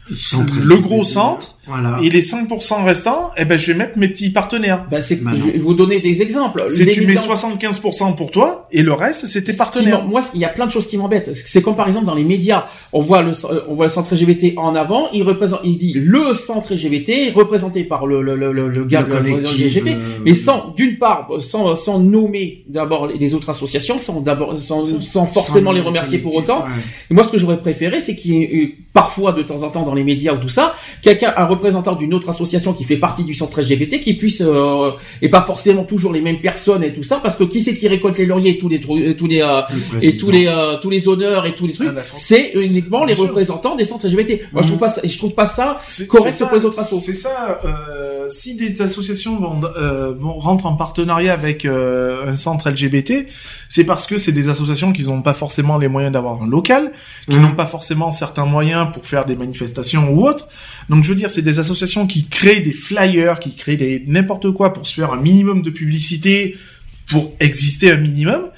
le 0.10 0.76
gros 0.78 1.04
centre 1.04 1.58
et 2.02 2.10
les 2.10 2.22
5% 2.22 2.84
restants, 2.84 3.32
eh 3.38 3.46
ben, 3.46 3.58
je 3.58 3.72
vais 3.72 3.78
mettre 3.78 3.98
mes 3.98 4.08
petits 4.08 4.30
partenaires. 4.30 4.86
Bah, 4.90 5.02
c'est, 5.02 5.18
je 5.18 5.52
vais 5.52 5.58
vous 5.58 5.74
donner 5.74 6.00
des 6.00 6.22
exemples. 6.22 6.66
Si 6.70 6.86
tu 6.88 7.06
mets 7.06 7.16
75% 7.16 8.16
pour 8.16 8.32
toi, 8.32 8.68
et 8.72 8.84
le 8.84 8.94
reste, 8.94 9.28
c'est 9.28 9.44
tes 9.44 9.54
partenaires. 9.54 10.06
Moi, 10.06 10.22
il 10.34 10.40
y 10.40 10.46
a 10.46 10.50
plein 10.50 10.66
de 10.66 10.72
choses 10.72 10.88
qui 10.88 10.98
m'embêtent. 10.98 11.32
C'est 11.34 11.62
comme 11.62 11.76
par 11.76 11.88
exemple 11.88 12.06
dans 12.06 12.16
les 12.16 12.24
médias, 12.24 12.66
on 12.94 13.02
voit 13.02 13.22
le, 13.22 13.32
on 13.68 13.76
voit 13.76 13.86
le 13.86 13.92
centre 13.92 14.14
LGBT 14.14 14.58
en 14.58 14.76
avant, 14.76 15.08
il 15.14 15.24
représente, 15.24 15.62
il 15.64 15.78
dit 15.78 15.94
le 15.94 16.34
centre 16.34 16.74
LGBT 16.74 17.34
représenté 17.34 17.84
par 17.84 18.06
le, 18.06 18.22
le, 18.22 18.36
le, 18.36 18.52
le 18.52 18.86
gars 18.86 19.02
le 19.02 19.38
LGBT, 19.38 19.88
euh, 19.88 20.20
mais 20.24 20.34
sans, 20.34 20.74
d'une 20.76 20.98
part, 20.98 21.28
sans, 21.40 21.76
sans 21.76 22.00
nommer 22.00 22.64
d'abord 22.68 23.08
les 23.08 23.34
autres 23.34 23.50
associations, 23.50 24.00
sans 24.00 24.22
d'abord, 24.22 24.58
sans, 24.58 24.86
sans, 24.86 25.26
forcément 25.26 25.72
les 25.72 25.82
remercier 25.82 26.20
pour 26.20 26.36
autant. 26.36 26.66
moi, 27.10 27.24
ce 27.24 27.32
que 27.32 27.38
j'aurais 27.38 27.60
préféré, 27.60 28.00
c'est 28.02 28.16
qu'il 28.16 28.34
y 28.34 28.44
ait 28.44 28.76
parfois, 28.94 29.34
de 29.34 29.44
temps 29.44 29.64
en 29.64 29.70
temps, 29.70 29.84
dans 29.84 29.94
les 29.94 30.04
médias 30.04 30.34
ou 30.34 30.38
tout 30.38 30.50
ça, 30.50 30.76
quelqu'un, 31.02 31.34
un 31.36 31.46
représentant 31.62 31.94
d'une 31.94 32.14
autre 32.16 32.30
association 32.30 32.74
qui 32.74 32.84
fait 32.84 32.98
partie 32.98 33.24
du 33.24 33.36
centre 33.36 33.62
LGBT 33.62 34.00
qui 34.00 34.16
puisse 34.16 34.42
euh, 34.42 34.92
et 35.22 35.30
pas 35.30 35.42
forcément 35.42 35.84
toujours 35.84 36.12
les 36.12 36.22
mêmes 36.22 36.42
personnes 36.42 36.84
et 36.84 36.92
tout 36.92 37.04
ça 37.04 37.20
parce 37.22 37.36
que 37.36 37.44
qui 37.44 37.62
c'est 37.62 37.76
qui 37.76 37.88
récolte 37.88 38.18
les 38.18 38.26
lauriers 38.26 38.52
et 38.52 38.58
tous 38.58 38.68
les 38.68 38.80
tous 38.80 39.28
les 39.28 39.42
euh, 39.42 39.62
et 40.02 40.18
tous 40.18 40.32
les 40.32 40.48
euh, 40.48 40.78
tous 40.82 40.90
les 40.90 41.08
honneurs 41.08 41.46
et 41.46 41.54
tous 41.54 41.68
les 41.68 41.74
trucs 41.74 41.94
ah, 41.96 42.02
c'est 42.12 42.54
uniquement 42.56 43.06
les 43.06 43.14
représentants 43.14 43.76
des 43.76 43.84
centres 43.84 44.08
LGBT 44.08 44.52
moi 44.52 44.64
je 44.64 44.68
trouve 44.68 44.80
pas 44.80 44.94
je 45.04 45.18
trouve 45.18 45.36
pas 45.36 45.46
ça 45.46 45.76
correct 46.08 46.40
pour 46.40 46.56
les 46.56 46.66
autres 46.66 46.80
associations 46.80 47.14
c'est 47.14 47.22
ça 47.22 47.62
si 48.30 48.56
des 48.56 48.82
associations 48.82 49.38
vont, 49.40 49.60
vont 50.18 50.40
rentrent 50.40 50.66
en 50.66 50.76
partenariat 50.76 51.34
avec 51.34 51.66
un 51.66 52.38
centre 52.38 52.70
LGBT 52.70 53.28
c'est 53.70 53.84
parce 53.84 54.08
que 54.08 54.18
c'est 54.18 54.32
des 54.32 54.50
associations 54.50 54.92
qui 54.94 55.04
n'ont 55.04 55.22
pas 55.22 55.34
forcément 55.34 55.78
les 55.78 55.88
moyens 55.88 56.12
d'avoir 56.14 56.42
un 56.42 56.48
local 56.48 56.92
qui 57.30 57.36
mmh. 57.36 57.42
n'ont 57.42 57.56
pas 57.56 57.68
forcément 57.68 58.12
certains 58.12 58.46
moyens 58.46 58.88
pour 58.94 59.06
faire 59.06 59.26
des 59.26 59.36
manifestations 59.36 60.10
ou 60.12 60.28
autres 60.28 60.48
donc 60.92 61.06
je 61.06 61.10
veux 61.10 61.16
dire, 61.16 61.32
c'est 61.32 61.42
des 61.42 61.58
associations 61.58 62.06
qui 62.06 62.28
créent 62.28 62.60
des 62.60 62.74
flyers, 62.74 63.40
qui 63.40 63.56
créent 63.56 63.78
des 63.78 64.04
n'importe 64.08 64.52
quoi 64.52 64.74
pour 64.74 64.86
se 64.86 64.94
faire 64.94 65.14
un 65.14 65.22
minimum 65.22 65.62
de 65.62 65.70
publicité, 65.70 66.58
pour 67.08 67.34
exister 67.40 67.92
un 67.92 67.98
minimum. 67.98 68.50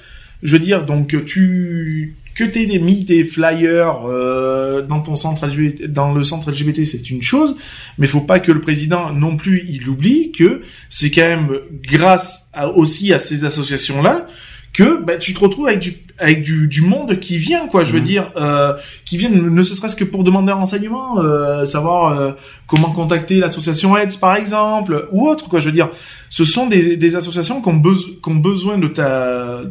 Je 0.42 0.54
veux 0.54 0.58
dire, 0.58 0.84
donc 0.84 1.14
tu 1.26 2.16
que 2.34 2.42
t'aies 2.42 2.66
mis 2.80 3.04
des 3.04 3.22
flyers 3.22 4.08
euh, 4.08 4.82
dans 4.82 5.00
ton 5.00 5.14
centre 5.14 5.46
LGBT, 5.46 5.84
dans 5.86 6.12
le 6.12 6.24
centre 6.24 6.50
LGBT, 6.50 6.84
c'est 6.84 7.08
une 7.08 7.22
chose, 7.22 7.56
mais 7.98 8.08
faut 8.08 8.20
pas 8.20 8.40
que 8.40 8.50
le 8.50 8.60
président 8.60 9.12
non 9.12 9.36
plus 9.36 9.64
il 9.68 9.88
oublie 9.88 10.32
que 10.32 10.62
c'est 10.90 11.12
quand 11.12 11.22
même 11.22 11.56
grâce 11.84 12.50
aussi 12.74 13.12
à 13.12 13.20
ces 13.20 13.44
associations 13.44 14.02
là 14.02 14.26
que 14.74 15.02
bah, 15.02 15.16
tu 15.16 15.32
te 15.32 15.40
retrouves 15.40 15.68
avec 15.68 15.80
du 15.80 15.96
avec 16.18 16.42
du, 16.42 16.68
du 16.68 16.82
monde 16.82 17.18
qui 17.18 17.38
vient 17.38 17.66
quoi 17.66 17.82
je 17.82 17.92
veux 17.92 18.00
mmh. 18.00 18.04
dire 18.04 18.30
euh, 18.36 18.72
qui 19.04 19.16
vient 19.16 19.30
ne 19.30 19.62
serait-ce 19.62 19.96
que 19.96 20.04
pour 20.04 20.22
demander 20.22 20.52
un 20.52 20.56
renseignement 20.56 21.18
euh, 21.18 21.64
savoir 21.66 22.12
euh, 22.12 22.32
comment 22.66 22.90
contacter 22.90 23.36
l'association 23.36 23.96
AIDS 23.96 24.18
par 24.20 24.36
exemple 24.36 25.08
ou 25.10 25.28
autre 25.28 25.48
quoi 25.48 25.58
je 25.58 25.66
veux 25.66 25.72
dire 25.72 25.88
ce 26.30 26.44
sont 26.44 26.66
des, 26.66 26.96
des 26.96 27.16
associations 27.16 27.60
qui 27.60 27.68
ont, 27.68 27.82
qui 27.82 28.28
ont 28.28 28.34
besoin 28.36 28.78
de 28.78 28.86
ta 28.86 29.62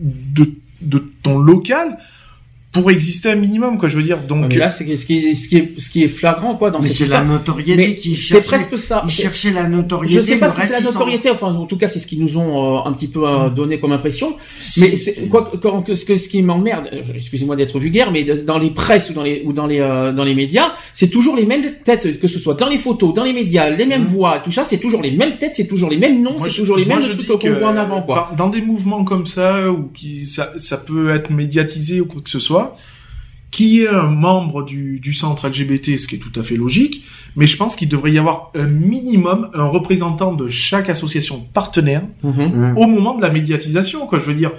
de, 0.00 0.52
de 0.80 1.04
ton 1.22 1.38
local 1.38 1.98
pour 2.74 2.90
exister 2.90 3.30
un 3.30 3.36
minimum 3.36 3.78
quoi 3.78 3.88
je 3.88 3.96
veux 3.96 4.02
dire. 4.02 4.20
Donc 4.26 4.46
mais 4.48 4.56
là 4.56 4.68
c'est 4.68 4.84
ce 4.96 5.06
qui 5.06 5.18
est 5.18 5.34
ce 5.36 5.48
qui 5.48 5.56
est 5.56 5.80
ce 5.80 5.88
qui 5.88 6.02
est 6.02 6.08
flagrant 6.08 6.56
quoi 6.56 6.70
dans 6.70 6.80
mais 6.80 6.88
c'est 6.88 7.06
la 7.06 7.22
notoriété 7.22 7.94
qui 7.94 8.16
c'est 8.16 8.42
presque 8.42 8.78
ça. 8.78 9.02
ils 9.06 9.12
cherchaient 9.12 9.52
la 9.52 9.68
notoriété 9.68 10.14
je 10.14 10.20
sais 10.20 10.36
pas 10.36 10.50
si 10.50 10.60
c'est 10.62 10.72
la 10.72 10.80
notoriété 10.80 11.30
enfin 11.30 11.54
en 11.54 11.66
tout 11.66 11.78
cas 11.78 11.86
c'est 11.86 12.00
ce 12.00 12.06
qu'ils 12.06 12.20
nous 12.20 12.36
ont 12.36 12.80
euh, 12.80 12.88
un 12.88 12.92
petit 12.92 13.06
peu 13.06 13.26
euh, 13.26 13.48
donné 13.48 13.78
comme 13.78 13.92
impression. 13.92 14.36
Mais 14.78 14.94
quoi 15.30 15.50
quand 15.62 15.94
ce 15.94 16.04
que 16.04 16.16
ce 16.16 16.28
qui 16.28 16.42
m'emmerde 16.42 16.90
euh, 16.92 17.02
excusez-moi 17.14 17.54
d'être 17.54 17.78
vulgaire 17.78 18.10
mais 18.10 18.24
dans 18.24 18.58
les 18.58 18.70
presses 18.70 19.08
ou 19.10 19.12
dans 19.12 19.22
les 19.22 19.42
ou 19.46 19.52
dans 19.52 19.68
les 19.68 19.78
dans 19.78 20.24
les 20.24 20.34
médias 20.34 20.72
c'est 20.94 21.08
toujours 21.08 21.36
les 21.36 21.46
mêmes 21.46 21.64
têtes 21.84 22.18
que 22.18 22.26
ce 22.26 22.40
soit 22.40 22.54
dans 22.54 22.68
les 22.68 22.78
photos 22.78 23.14
dans 23.14 23.24
les 23.24 23.32
médias 23.32 23.70
les 23.70 23.86
mêmes 23.86 24.02
mmh. 24.02 24.06
voix 24.06 24.40
tout 24.40 24.50
ça 24.50 24.64
c'est 24.64 24.78
toujours 24.78 25.00
les 25.00 25.12
mêmes 25.12 25.38
têtes 25.38 25.52
c'est 25.54 25.68
toujours 25.68 25.90
les 25.90 25.96
mêmes 25.96 26.20
noms 26.20 26.38
c'est 26.42 26.50
toujours 26.50 26.76
les 26.76 26.84
mêmes 26.84 27.00
trucs 27.00 27.40
qu'on 27.40 27.52
voit 27.52 27.68
en 27.68 27.76
avant 27.76 28.02
quoi. 28.02 28.32
dans, 28.36 28.48
des 28.48 28.62
mouvements 28.62 29.04
comme 29.04 29.26
ça 29.26 29.70
ou 29.70 29.90
qui 29.94 30.26
ça 30.26 30.52
ça 30.56 30.76
peut 30.76 31.10
être 31.10 31.30
médiatisé 31.30 32.00
ou 32.00 32.06
quoi 32.06 32.20
que 32.20 32.30
ce 32.30 32.40
soit 32.40 32.63
qui 33.50 33.82
est 33.82 33.88
un 33.88 34.08
membre 34.08 34.64
du, 34.64 34.98
du, 34.98 35.14
centre 35.14 35.48
LGBT, 35.48 35.96
ce 35.96 36.08
qui 36.08 36.16
est 36.16 36.18
tout 36.18 36.32
à 36.40 36.42
fait 36.42 36.56
logique, 36.56 37.04
mais 37.36 37.46
je 37.46 37.56
pense 37.56 37.76
qu'il 37.76 37.88
devrait 37.88 38.10
y 38.10 38.18
avoir 38.18 38.50
un 38.56 38.66
minimum, 38.66 39.48
un 39.54 39.66
représentant 39.66 40.32
de 40.32 40.48
chaque 40.48 40.88
association 40.88 41.46
partenaire 41.54 42.02
mhm. 42.24 42.74
au 42.76 42.86
moment 42.88 43.14
de 43.14 43.22
la 43.22 43.30
médiatisation, 43.30 44.08
quoi. 44.08 44.18
Je 44.18 44.24
veux 44.24 44.34
dire, 44.34 44.50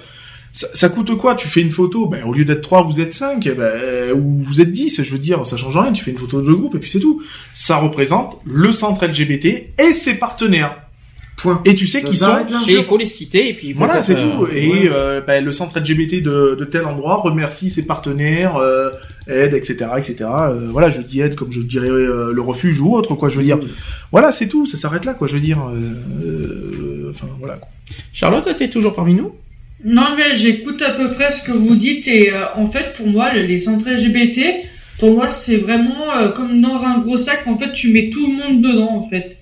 ça, 0.53 0.67
ça 0.73 0.87
coûte 0.87 1.13
quoi? 1.17 1.35
Tu 1.35 1.49
fais 1.49 1.59
une 1.59 1.71
photo, 1.71 2.07
ben, 2.07 2.23
au 2.23 2.31
lieu 2.31 2.45
d'être 2.45 2.61
trois, 2.61 2.83
vous 2.83 3.01
êtes 3.01 3.13
cinq, 3.13 3.49
ben, 3.49 4.13
ou 4.13 4.39
vous 4.39 4.61
êtes 4.61 4.71
dix, 4.71 5.03
je 5.03 5.11
veux 5.11 5.19
dire, 5.19 5.45
ça 5.45 5.57
change 5.57 5.77
rien, 5.77 5.91
tu 5.91 6.01
fais 6.01 6.11
une 6.11 6.17
photo 6.17 6.41
de 6.41 6.53
groupe 6.53 6.75
et 6.75 6.79
puis 6.79 6.89
c'est 6.89 7.01
tout. 7.01 7.21
Ça 7.53 7.75
représente 7.75 8.39
le 8.45 8.71
centre 8.71 9.05
LGBT 9.05 9.73
et 9.77 9.91
ses 9.91 10.17
partenaires. 10.17 10.84
Et 11.65 11.75
tu 11.75 11.87
sais 11.87 12.01
qu'ils 12.01 12.17
sont. 12.17 12.37
Et 12.67 12.73
il 12.73 12.83
faut 12.83 12.97
les 12.97 13.05
citer 13.05 13.49
et 13.49 13.53
puis 13.53 13.73
voilà, 13.73 14.01
c'est 14.01 14.15
tout. 14.15 14.47
Et 14.51 14.87
euh, 14.87 15.21
bah, 15.21 15.39
le 15.41 15.51
centre 15.51 15.77
LGBT 15.79 16.23
de, 16.23 16.55
de, 16.57 16.65
tel 16.65 16.85
endroit 16.85 17.17
remercie 17.17 17.69
ses 17.69 17.85
partenaires, 17.85 18.55
euh, 18.57 18.89
aide, 19.27 19.53
etc., 19.53 19.87
etc. 19.97 20.15
Euh, 20.21 20.67
voilà, 20.69 20.89
je 20.89 21.01
dis 21.01 21.21
aide 21.21 21.35
comme 21.35 21.51
je 21.51 21.61
dirais 21.61 21.89
euh, 21.89 22.31
le 22.31 22.41
refuge 22.41 22.79
ou 22.79 22.93
autre, 22.95 23.15
quoi. 23.15 23.29
Je 23.29 23.37
veux 23.37 23.43
dire. 23.43 23.59
Voilà, 24.11 24.31
c'est 24.31 24.47
tout. 24.47 24.65
Ça 24.65 24.77
s'arrête 24.77 25.05
là, 25.05 25.13
quoi. 25.13 25.27
Je 25.27 25.33
veux 25.33 25.39
dire. 25.39 25.59
Euh, 25.59 27.09
enfin, 27.09 27.27
voilà. 27.39 27.55
Quoi. 27.55 27.69
Charlotte, 28.13 28.47
t'es 28.55 28.69
toujours 28.69 28.95
parmi 28.95 29.13
nous? 29.13 29.33
Non, 29.83 30.15
mais 30.17 30.35
j'écoute 30.35 30.81
à 30.81 30.91
peu 30.91 31.11
près 31.11 31.31
ce 31.31 31.43
que 31.43 31.51
vous 31.51 31.75
dites 31.75 32.07
et 32.07 32.31
en 32.55 32.65
fait, 32.65 32.93
pour 32.93 33.07
moi, 33.07 33.33
les 33.33 33.59
centres 33.59 33.87
LGBT, 33.87 34.39
pour 34.97 35.11
moi, 35.11 35.27
c'est 35.27 35.57
vraiment 35.57 36.31
comme 36.33 36.59
dans 36.61 36.85
un 36.85 36.97
gros 36.99 37.17
sac. 37.17 37.45
En 37.45 37.57
fait, 37.57 37.73
tu 37.73 37.91
mets 37.91 38.09
tout 38.09 38.25
le 38.25 38.33
monde 38.33 38.61
dedans, 38.63 38.95
en 38.95 39.07
fait. 39.07 39.37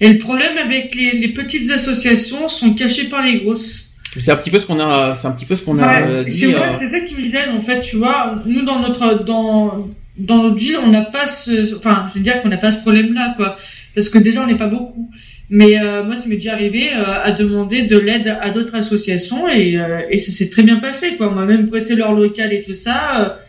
Et 0.00 0.08
le 0.08 0.18
problème 0.18 0.56
avec 0.58 0.94
les, 0.94 1.28
petites 1.32 1.70
associations 1.70 2.48
sont 2.48 2.74
cachées 2.74 3.08
par 3.08 3.22
les 3.22 3.38
grosses. 3.38 3.90
C'est 4.18 4.30
un 4.30 4.36
petit 4.36 4.50
peu 4.50 4.58
ce 4.58 4.66
qu'on 4.66 4.80
a, 4.80 5.12
c'est 5.14 5.26
un 5.26 5.32
petit 5.32 5.44
peu 5.44 5.54
ce 5.54 5.62
qu'on 5.62 5.78
a 5.78 6.24
dit. 6.24 6.38
C'est 6.38 6.46
vrai, 6.46 6.78
euh, 6.80 6.90
ça 6.90 7.00
qui 7.06 7.14
nous 7.14 7.36
aide 7.36 7.50
en 7.56 7.60
fait, 7.60 7.80
tu 7.80 7.96
vois. 7.96 8.42
Nous 8.46 8.62
dans 8.62 8.80
notre 8.80 9.24
dans 9.24 9.88
dans 10.16 10.42
notre 10.42 10.56
ville, 10.56 10.78
on 10.82 10.88
n'a 10.88 11.02
pas 11.02 11.26
ce, 11.26 11.76
enfin, 11.76 12.06
je 12.08 12.14
veux 12.14 12.24
dire 12.24 12.40
qu'on 12.42 12.48
n'a 12.48 12.56
pas 12.56 12.70
ce 12.70 12.80
problème-là, 12.80 13.34
quoi, 13.36 13.56
parce 13.94 14.08
que 14.08 14.18
déjà 14.18 14.42
on 14.42 14.46
n'est 14.46 14.56
pas 14.56 14.66
beaucoup. 14.66 15.10
Mais 15.50 15.80
euh, 15.80 16.04
moi, 16.04 16.14
ça 16.14 16.28
m'est 16.28 16.36
déjà 16.36 16.52
arrivé 16.52 16.90
euh, 16.94 17.22
à 17.22 17.32
demander 17.32 17.82
de 17.82 17.96
l'aide 17.96 18.36
à 18.40 18.50
d'autres 18.50 18.74
associations 18.74 19.48
et, 19.48 19.78
et 20.10 20.18
ça 20.18 20.30
s'est 20.30 20.50
très 20.50 20.62
bien 20.62 20.76
passé, 20.76 21.16
quoi. 21.16 21.30
On 21.30 21.34
m'a 21.34 21.44
même 21.44 21.68
prêté 21.68 21.94
leur 21.94 22.12
local 22.12 22.52
et 22.52 22.62
tout 22.62 22.74
ça. 22.74 23.40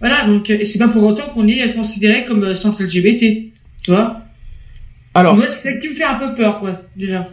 voilà, 0.00 0.26
donc 0.26 0.50
et 0.50 0.64
c'est 0.64 0.78
pas 0.78 0.88
pour 0.88 1.04
autant 1.04 1.24
qu'on 1.34 1.46
est 1.46 1.72
considéré 1.72 2.24
comme 2.24 2.54
centre 2.54 2.82
LGBT, 2.82 3.50
tu 3.82 3.90
vois. 3.90 4.21
Alors, 5.14 5.36
moi, 5.36 5.46
c'est 5.46 5.72
ça 5.72 5.78
qui 5.78 5.88
me 5.88 5.94
fait 5.94 6.04
un 6.04 6.14
peu 6.14 6.34
peur, 6.34 6.60
quoi, 6.60 6.72
déjà. 6.96 7.24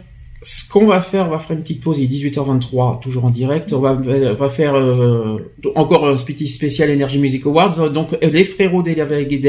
Ce 0.42 0.66
qu'on 0.66 0.86
va 0.86 1.02
faire, 1.02 1.26
on 1.26 1.30
va 1.30 1.38
faire 1.38 1.54
une 1.54 1.62
petite 1.62 1.82
pause, 1.82 1.98
il 1.98 2.04
est 2.04 2.30
18h23, 2.30 3.00
toujours 3.00 3.26
en 3.26 3.30
direct. 3.30 3.72
On 3.74 3.80
va, 3.80 3.92
va 3.92 4.48
faire 4.48 4.74
euh, 4.74 5.36
encore 5.74 6.08
un 6.08 6.16
petit 6.16 6.48
spécial 6.48 6.90
Energy 6.90 7.18
Music 7.18 7.44
Awards. 7.44 7.90
Donc, 7.90 8.16
les 8.22 8.44
frérots 8.44 8.82
de 8.82 8.92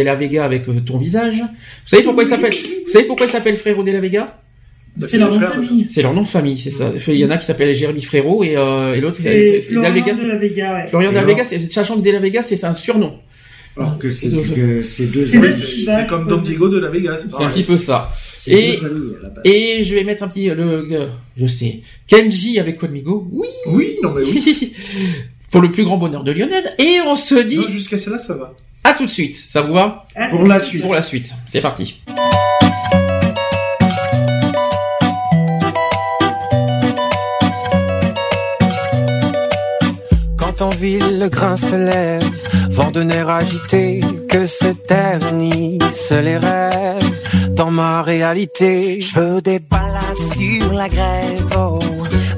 la, 0.04 0.16
Vega 0.16 0.44
avec 0.44 0.68
euh, 0.68 0.82
ton 0.82 0.98
visage. 0.98 1.36
Vous 1.36 1.88
savez 1.88 2.04
pourquoi 2.04 2.24
il 2.24 2.28
s'appelle 2.28 2.54
Vous 2.54 2.90
savez 2.90 3.06
pourquoi 3.06 3.26
il 3.26 3.30
s'appelle 3.30 3.56
frérot 3.56 3.84
de 3.84 3.92
la 3.92 4.02
Vega? 4.02 4.42
Bah, 4.98 5.08
c'est 5.08 5.18
leur 5.18 5.32
nom 5.32 5.40
de 5.40 5.46
famille. 5.46 5.88
C'est 5.90 6.02
leur 6.02 6.14
nom 6.14 6.22
de 6.24 6.28
famille, 6.28 6.58
c'est 6.58 6.70
ça. 6.70 6.92
Il 7.08 7.16
y 7.16 7.26
en 7.26 7.30
a 7.30 7.38
qui 7.38 7.46
s'appellent 7.46 7.74
Jérémy 7.74 8.02
Frérot 8.02 8.44
et, 8.44 8.58
euh, 8.58 8.94
et 8.94 9.00
l'autre 9.00 9.20
c'est 9.22 9.62
Florian 9.62 9.90
de 9.90 10.28
la 10.28 10.38
Vega. 10.38 10.74
Ouais. 10.74 10.88
Florian 10.88 11.12
de 11.12 11.16
la 11.16 11.24
Vega, 11.24 11.44
sachant 11.44 11.96
que 11.96 12.02
de 12.02 12.12
la 12.12 12.20
Vega 12.20 12.42
c'est 12.42 12.62
un 12.66 12.74
surnom. 12.74 13.14
Alors 13.78 13.98
que 13.98 14.10
c'est 14.10 14.30
deux. 14.30 14.84
C'est 14.84 16.08
comme 16.08 16.28
Don 16.28 16.42
Diego 16.42 16.70
de 16.70 16.80
la 16.80 16.90
Vega. 16.90 17.16
C'est 17.18 17.44
un 17.44 17.50
petit 17.50 17.64
peu 17.64 17.78
ça. 17.78 18.12
Et, 18.48 18.78
et 19.44 19.84
je 19.84 19.96
vais 19.96 20.04
mettre 20.04 20.24
un 20.24 20.28
petit, 20.28 20.48
le, 20.50 21.10
je 21.38 21.48
sais, 21.48 21.82
Kenji 22.08 22.60
avec 22.60 22.80
Conmigo. 22.80 23.28
Oui. 23.32 23.48
Oui, 23.68 23.98
non 24.02 24.12
mais 24.16 24.24
oui. 24.24 24.74
Pour 25.52 25.62
le 25.62 25.72
plus 25.72 25.84
grand 25.84 25.98
bonheur 25.98 26.24
de 26.24 26.32
Lionel. 26.32 26.74
Et 26.80 27.00
on 27.06 27.16
se 27.16 27.36
dit. 27.36 27.60
jusqu'à 27.70 27.98
celle-là, 27.98 28.20
ça 28.20 28.34
va. 28.36 28.54
À 28.84 28.94
tout 28.94 29.06
de 29.06 29.12
suite. 29.12 29.36
Ça 29.36 29.62
vous 29.62 29.74
va? 29.74 30.08
Pour 30.30 30.48
la 30.48 30.60
suite. 30.60 30.82
Pour 30.82 30.94
la 30.94 31.02
suite. 31.04 31.32
C'est 31.52 31.62
parti. 31.62 32.00
Quand 40.38 40.62
en 40.62 40.70
ville 40.70 41.20
le 41.20 41.30
grain 41.30 41.56
se 41.56 41.76
lève, 41.76 42.24
vent 42.72 42.92
de 42.92 43.02
agité, 43.30 44.02
que 44.30 44.48
s'éternisent 44.48 46.12
les 46.12 46.38
rêves 46.38 47.20
dans 47.56 47.72
ma 47.72 48.02
réalité. 48.02 49.00
Je 49.02 49.20
veux 49.20 49.42
des 49.42 49.60
balades 49.60 50.24
sur 50.36 50.74
la 50.74 50.90
grève, 50.90 51.46
oh, 51.58 51.80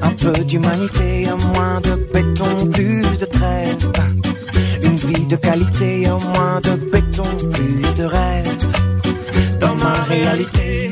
un 0.02 0.10
peu 0.10 0.44
d'humanité, 0.44 1.26
un 1.28 1.36
moins 1.54 1.80
de 1.80 1.94
béton, 2.12 2.70
plus 2.72 3.18
de 3.18 3.26
trêve. 3.26 3.92
Une 4.82 4.96
vie 4.96 5.26
de 5.26 5.36
qualité, 5.36 6.06
un 6.06 6.18
moins 6.18 6.60
de 6.62 6.74
béton, 6.92 7.30
plus 7.52 7.94
de 7.94 8.04
rêve. 8.04 8.56
Dans 9.60 9.74
ma 9.76 9.94
réalité, 10.14 10.90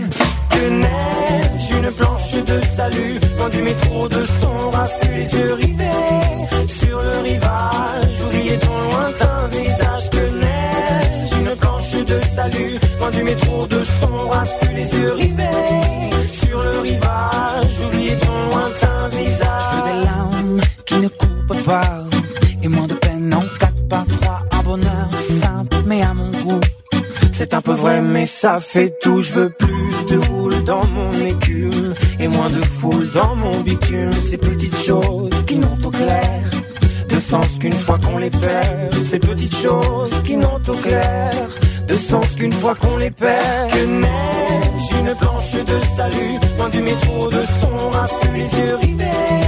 que 0.51 0.69
neige, 0.71 1.71
une 1.79 1.91
planche 1.93 2.35
de 2.45 2.61
salut, 2.61 3.19
quand 3.39 3.49
du 3.49 3.63
métro 3.63 4.09
de 4.09 4.23
son 4.41 4.71
raffut, 4.71 5.15
les 5.15 5.35
yeux 5.35 5.55
rivés 5.55 6.69
sur 6.69 6.99
le 7.01 7.19
rivage, 7.23 8.23
oubliez 8.27 8.59
ton 8.59 8.79
lointain 8.91 9.12
salut. 12.21 12.79
Loin 12.99 13.11
du 13.11 13.23
métro 13.23 13.67
de 13.67 13.83
son 14.01 14.29
raffut, 14.29 14.75
les 14.75 14.95
yeux 14.95 15.13
rivés 15.13 16.13
sur 16.33 16.63
le 16.63 16.79
rivage. 16.81 17.81
Oubliez 17.87 18.17
ton 18.19 18.51
lointain 18.51 19.09
visage. 19.09 19.63
Je 19.71 19.77
veux 19.77 19.93
des 19.93 20.05
larmes 20.05 20.61
qui 20.87 20.95
ne 20.97 21.09
coupent 21.09 21.65
pas 21.65 22.05
et 22.63 22.69
moins 22.69 22.87
de 22.87 22.95
peine 22.95 23.35
en 23.35 23.43
4 23.59 23.89
par 23.89 24.07
3 24.07 24.43
Un 24.53 24.63
bonheur 24.63 25.09
simple 25.41 25.77
mais 25.87 26.03
à 26.03 26.15
mon 26.15 26.31
goût. 26.31 26.61
C'est 27.33 27.55
un 27.55 27.61
peu 27.61 27.73
vrai, 27.73 28.01
mais 28.03 28.27
ça 28.27 28.61
fait 28.61 28.95
tout. 29.03 29.21
Je 29.21 29.33
veux 29.33 29.51
plus 29.51 30.05
de 30.11 30.19
houle 30.31 30.63
dans 30.65 30.87
mon 30.87 31.13
écume 31.27 31.95
et 32.21 32.29
moins 32.29 32.51
de 32.51 32.61
foule 32.61 33.11
dans 33.11 33.35
mon 33.35 33.61
bitume. 33.61 34.13
Ces 34.31 34.39
petites 34.39 34.77
choses 34.77 35.45
qui 35.47 35.57
n'ont 35.57 35.79
au 35.85 35.91
clair 35.91 36.41
de 37.13 37.21
sens 37.21 37.59
qu'une 37.59 37.73
fois 37.73 37.99
qu'on 37.99 38.19
les 38.19 38.31
perd. 38.31 38.95
Ces 39.03 39.19
petites 39.19 39.57
choses 39.57 40.15
qui 40.25 40.37
n'ont 40.37 40.63
au 40.69 40.75
clair 40.75 41.33
de 41.87 41.95
sens 41.95 42.27
qu'une 42.37 42.53
fois 42.53 42.75
qu'on 42.75 42.97
les 42.97 43.11
perd. 43.11 43.71
Que 43.71 43.85
neige, 43.87 44.91
une 44.99 45.15
planche 45.15 45.53
de 45.53 45.79
salut, 45.97 46.35
loin 46.57 46.69
du 46.71 46.83
métro 46.83 47.29
de 47.29 47.43
son 47.61 47.89
raffut, 47.91 48.33
les 48.35 48.59
yeux 48.59 48.77
rivés 48.77 49.41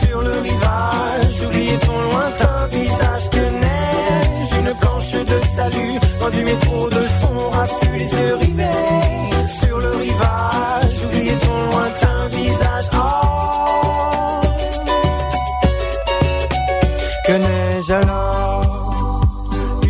sur 0.00 0.20
le 0.22 0.34
rivage. 0.48 1.46
Oubliez 1.46 1.78
ton 1.78 1.98
lointain 2.10 2.66
visage. 2.70 3.28
Que 3.30 3.44
neige, 3.64 4.52
une 4.60 4.74
planche 4.80 5.12
de 5.12 5.38
salut, 5.56 5.98
loin 6.18 6.30
du 6.30 6.44
métro 6.44 6.88
de 6.88 7.02
son 7.20 7.50
raffut, 7.50 7.92
les 7.94 8.12
yeux 8.14 8.34
rivés 8.36 8.51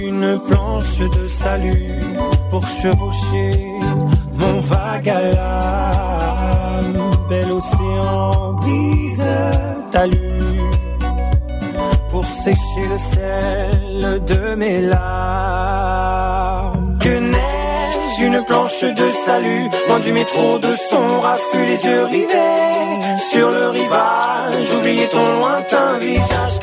une 0.03 0.39
planche 0.49 0.99
de 0.99 1.25
salut 1.27 2.03
pour 2.51 2.67
chevaucher 2.67 3.53
mon 4.35 4.61
vague 4.61 5.09
à. 5.09 6.81
Bel 7.29 7.53
océan 7.53 8.53
brise 8.55 9.23
talus 9.91 10.61
pour 12.11 12.25
sécher 12.27 12.87
le 12.91 12.99
sel 12.99 14.25
de 14.25 14.55
mes 14.57 14.81
larmes. 14.83 15.79
Que 16.99 17.19
neige 17.19 18.19
une 18.21 18.43
planche 18.45 18.83
de 18.85 19.11
salut, 19.27 19.71
loin 19.89 20.01
du 20.01 20.13
métro 20.13 20.59
de 20.59 20.75
son 20.91 21.21
raffut, 21.21 21.67
les 21.67 21.85
yeux 21.85 22.05
rivés 22.05 23.19
sur 23.31 23.49
le 23.51 23.69
rivage. 23.69 24.75
Oubliez 24.77 25.09
ton 25.09 25.39
lointain 25.39 25.99
visage. 25.99 26.62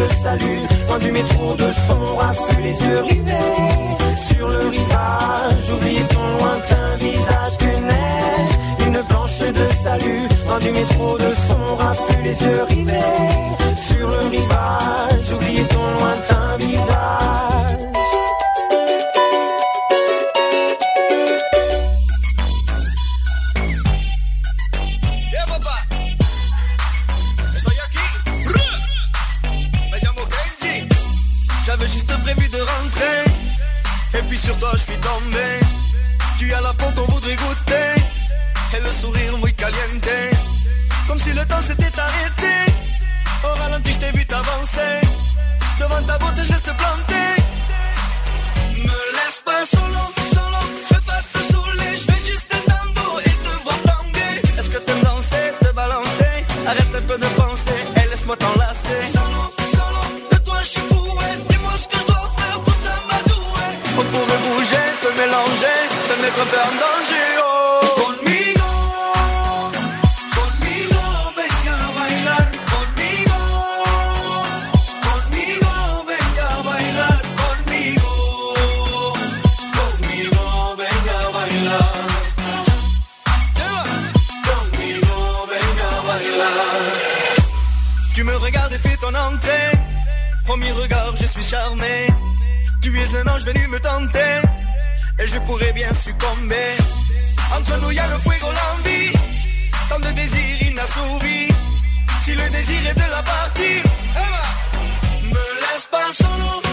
De 0.00 0.06
salut, 0.06 0.62
loin 0.88 0.98
du 0.98 1.12
métro 1.12 1.54
de 1.56 1.70
son 1.86 2.16
raffut, 2.16 2.62
les 2.62 2.82
yeux 2.82 3.02
rivés 3.02 3.32
sur 4.18 4.48
le 4.48 4.68
rivage. 4.68 5.70
Oubliez 5.74 6.04
ton 6.04 6.26
lointain 6.38 6.96
visage. 6.98 7.58
Que 7.58 7.66
neige 7.66 8.86
une 8.86 9.02
planche 9.04 9.40
de 9.40 9.66
salut, 9.84 10.22
loin 10.46 10.58
du 10.58 10.70
métro 10.70 11.18
de 11.18 11.30
son 11.48 11.76
raffut, 11.76 12.22
les 12.24 12.42
yeux 12.42 12.62
rivés 12.70 12.94
sur 13.82 14.08
le 14.08 14.28
rivage. 14.30 15.32
Oubliez 15.34 15.64
ton 15.64 15.84
lointain 15.98 16.56
visage. 16.56 17.19
Tu 36.40 36.54
as 36.54 36.60
la 36.62 36.72
peau 36.72 36.86
qu'on 36.96 37.12
voudrait 37.12 37.36
goûter. 37.36 37.90
Et 38.74 38.80
le 38.80 38.90
sourire 38.90 39.36
muy 39.38 39.52
caliente. 39.52 40.08
Comme 41.06 41.20
si 41.20 41.32
le 41.32 41.44
temps 41.44 41.60
s'était 41.60 42.00
arrêté. 42.00 42.72
Au 43.44 43.58
ralenti, 43.60 43.92
je 43.92 43.98
t'ai 43.98 44.10
vu 44.16 44.24
t'avancer. 44.26 45.06
Devant 45.78 46.02
ta 46.06 46.18
beauté, 46.18 46.42
je 46.44 46.52
laisse 46.52 46.62
te 46.62 46.70
planter. 46.70 47.30
Me 48.76 49.00
laisse 49.16 49.40
pas 49.44 49.66
solo, 49.66 50.02
charmé. 91.50 92.06
Tu 92.80 92.96
es 92.96 93.14
un 93.14 93.28
ange 93.28 93.44
venu 93.44 93.66
me 93.68 93.80
tenter. 93.80 94.59
Et 95.22 95.26
je 95.26 95.38
pourrais 95.40 95.72
bien 95.72 95.92
succomber. 95.92 96.70
Entre 97.56 97.76
nous, 97.80 97.90
y 97.90 97.98
a 97.98 98.06
le 98.06 98.18
fuego, 98.18 98.46
l'envie. 98.46 99.12
Tant 99.88 100.00
de 100.00 100.10
désirs 100.12 100.62
inassouvis. 100.62 101.48
Si 102.22 102.34
le 102.34 102.48
désir 102.50 102.80
est 102.90 102.94
de 102.94 103.10
la 103.10 103.22
partie, 103.22 103.82
eh 103.82 104.28
ben, 104.32 105.28
me 105.28 105.44
laisse 105.62 105.86
pas 105.90 106.10
solo, 106.12 106.69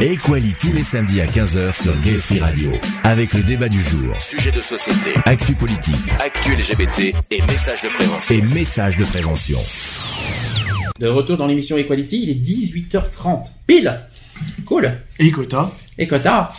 l'émission 0.00 0.02
Equality 0.02 0.56
tous 0.68 0.72
les 0.72 0.82
samedis 0.82 1.20
à 1.20 1.26
15h 1.26 1.82
sur 1.82 2.00
Gay 2.00 2.18
Free 2.18 2.38
Radio. 2.40 2.72
Avec 3.04 3.32
le 3.32 3.42
débat 3.42 3.68
du 3.68 3.80
jour, 3.80 4.20
sujet 4.20 4.50
de 4.50 4.60
société, 4.60 5.12
actu 5.24 5.54
politique, 5.54 5.94
actu 6.24 6.54
LGBT 6.54 7.14
et 7.30 7.42
messages 7.42 7.82
de 7.82 7.88
prévention. 7.88 8.34
Et 8.34 8.42
messages 8.42 8.96
de 8.96 9.04
prévention. 9.04 9.58
De 10.98 11.08
retour 11.08 11.36
dans 11.36 11.46
l'émission 11.46 11.76
Equality, 11.76 12.22
il 12.24 12.30
est 12.30 12.34
18h30. 12.34 13.44
Pile 13.66 14.00
Cool 14.64 14.92
Et 15.18 15.30
Quota 15.30 15.70
Et 15.98 16.06
Quota 16.06 16.50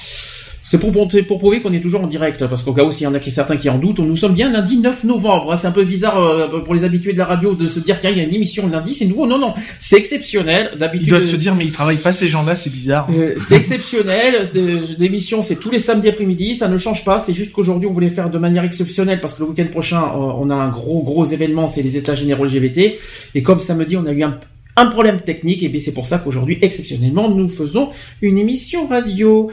c'est 0.69 0.79
pour, 0.79 0.91
prouver 1.39 1.61
qu'on 1.61 1.71
est 1.71 1.79
toujours 1.79 2.03
en 2.03 2.07
direct, 2.07 2.45
parce 2.45 2.61
qu'au 2.61 2.73
cas 2.73 2.83
où 2.83 2.91
s'il 2.91 3.05
y 3.05 3.07
en 3.07 3.13
a 3.13 3.19
qui 3.19 3.31
certains 3.31 3.55
qui 3.55 3.69
en 3.69 3.77
doutent, 3.77 3.99
nous 3.99 4.17
sommes 4.17 4.33
bien 4.33 4.51
lundi 4.51 4.77
9 4.77 5.05
novembre. 5.05 5.55
C'est 5.55 5.67
un 5.67 5.71
peu 5.71 5.85
bizarre 5.85 6.21
euh, 6.21 6.59
pour 6.59 6.73
les 6.73 6.83
habitués 6.83 7.13
de 7.13 7.17
la 7.17 7.23
radio 7.23 7.55
de 7.55 7.67
se 7.67 7.79
dire 7.79 7.99
tiens 7.99 8.09
il 8.09 8.17
y 8.17 8.19
a 8.19 8.23
une 8.23 8.33
émission 8.33 8.67
lundi, 8.67 8.93
c'est 8.93 9.05
nouveau. 9.05 9.27
Non 9.27 9.39
non, 9.39 9.53
c'est 9.79 9.95
exceptionnel. 9.95 10.71
D'habitude, 10.77 11.07
ils 11.07 11.11
doivent 11.11 11.25
se 11.25 11.37
dire 11.37 11.55
mais 11.55 11.63
ils 11.63 11.71
travaillent 11.71 11.95
pas 11.95 12.11
ces 12.11 12.27
gens-là, 12.27 12.57
c'est 12.57 12.69
bizarre. 12.69 13.07
Euh, 13.11 13.35
c'est 13.47 13.55
exceptionnel. 13.55 14.43
L'émission 14.99 15.41
c'est 15.41 15.55
tous 15.55 15.71
les 15.71 15.79
samedis 15.79 16.09
après-midi, 16.09 16.55
ça 16.55 16.67
ne 16.67 16.77
change 16.77 17.05
pas. 17.05 17.19
C'est 17.19 17.33
juste 17.33 17.53
qu'aujourd'hui 17.53 17.87
on 17.87 17.93
voulait 17.93 18.09
faire 18.09 18.29
de 18.29 18.37
manière 18.37 18.65
exceptionnelle 18.65 19.21
parce 19.21 19.35
que 19.35 19.43
le 19.43 19.49
week-end 19.49 19.67
prochain 19.71 20.01
euh, 20.01 20.17
on 20.37 20.49
a 20.49 20.55
un 20.55 20.67
gros 20.67 21.01
gros 21.01 21.23
événement, 21.23 21.67
c'est 21.67 21.81
les 21.81 21.95
États 21.95 22.13
généraux 22.13 22.43
LGBT. 22.43 22.97
Et 23.35 23.41
comme 23.41 23.61
samedi 23.61 23.95
on 23.95 24.05
a 24.05 24.11
eu 24.11 24.23
un 24.23 24.37
un 24.77 24.85
problème 24.85 25.21
technique, 25.21 25.63
et 25.63 25.69
bien 25.69 25.81
c'est 25.83 25.93
pour 25.93 26.05
ça 26.05 26.19
qu'aujourd'hui, 26.19 26.59
exceptionnellement, 26.61 27.29
nous 27.29 27.49
faisons 27.49 27.89
une 28.21 28.37
émission 28.37 28.87
radio. 28.87 29.49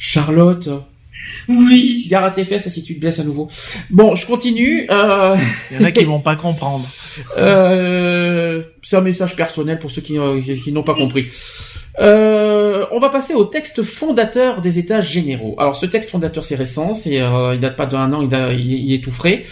Charlotte. 0.00 0.70
Oui. 1.46 2.06
Gare 2.08 2.24
à 2.24 2.30
tes 2.30 2.44
fesses 2.44 2.68
si 2.68 2.82
tu 2.82 2.94
te 2.94 3.00
blesses 3.00 3.18
à 3.18 3.24
nouveau. 3.24 3.48
Bon, 3.90 4.14
je 4.14 4.26
continue. 4.26 4.86
Euh... 4.90 5.36
Il 5.70 5.78
y 5.78 5.84
en 5.84 5.84
a 5.84 5.92
qui 5.92 6.04
vont 6.06 6.20
pas 6.20 6.36
comprendre. 6.36 6.88
Euh... 7.36 8.62
C'est 8.82 8.96
un 8.96 9.02
message 9.02 9.36
personnel 9.36 9.78
pour 9.78 9.90
ceux 9.90 10.00
qui, 10.00 10.18
euh, 10.18 10.40
qui 10.40 10.72
n'ont 10.72 10.82
pas 10.82 10.94
compris. 10.94 11.28
Euh, 11.98 12.86
on 12.92 12.98
va 12.98 13.10
passer 13.10 13.34
au 13.34 13.44
texte 13.44 13.82
fondateur 13.82 14.60
des 14.62 14.78
États 14.78 15.00
généraux. 15.00 15.54
Alors 15.58 15.76
ce 15.76 15.86
texte 15.86 16.10
fondateur 16.10 16.44
c'est 16.44 16.54
récent, 16.54 16.94
c'est 16.94 17.20
euh, 17.20 17.54
il 17.54 17.60
date 17.60 17.76
pas 17.76 17.86
d'un 17.86 18.12
an, 18.12 18.22
il, 18.22 18.60
il, 18.60 18.94
est 18.94 19.04
tout 19.04 19.10
frais. 19.10 19.42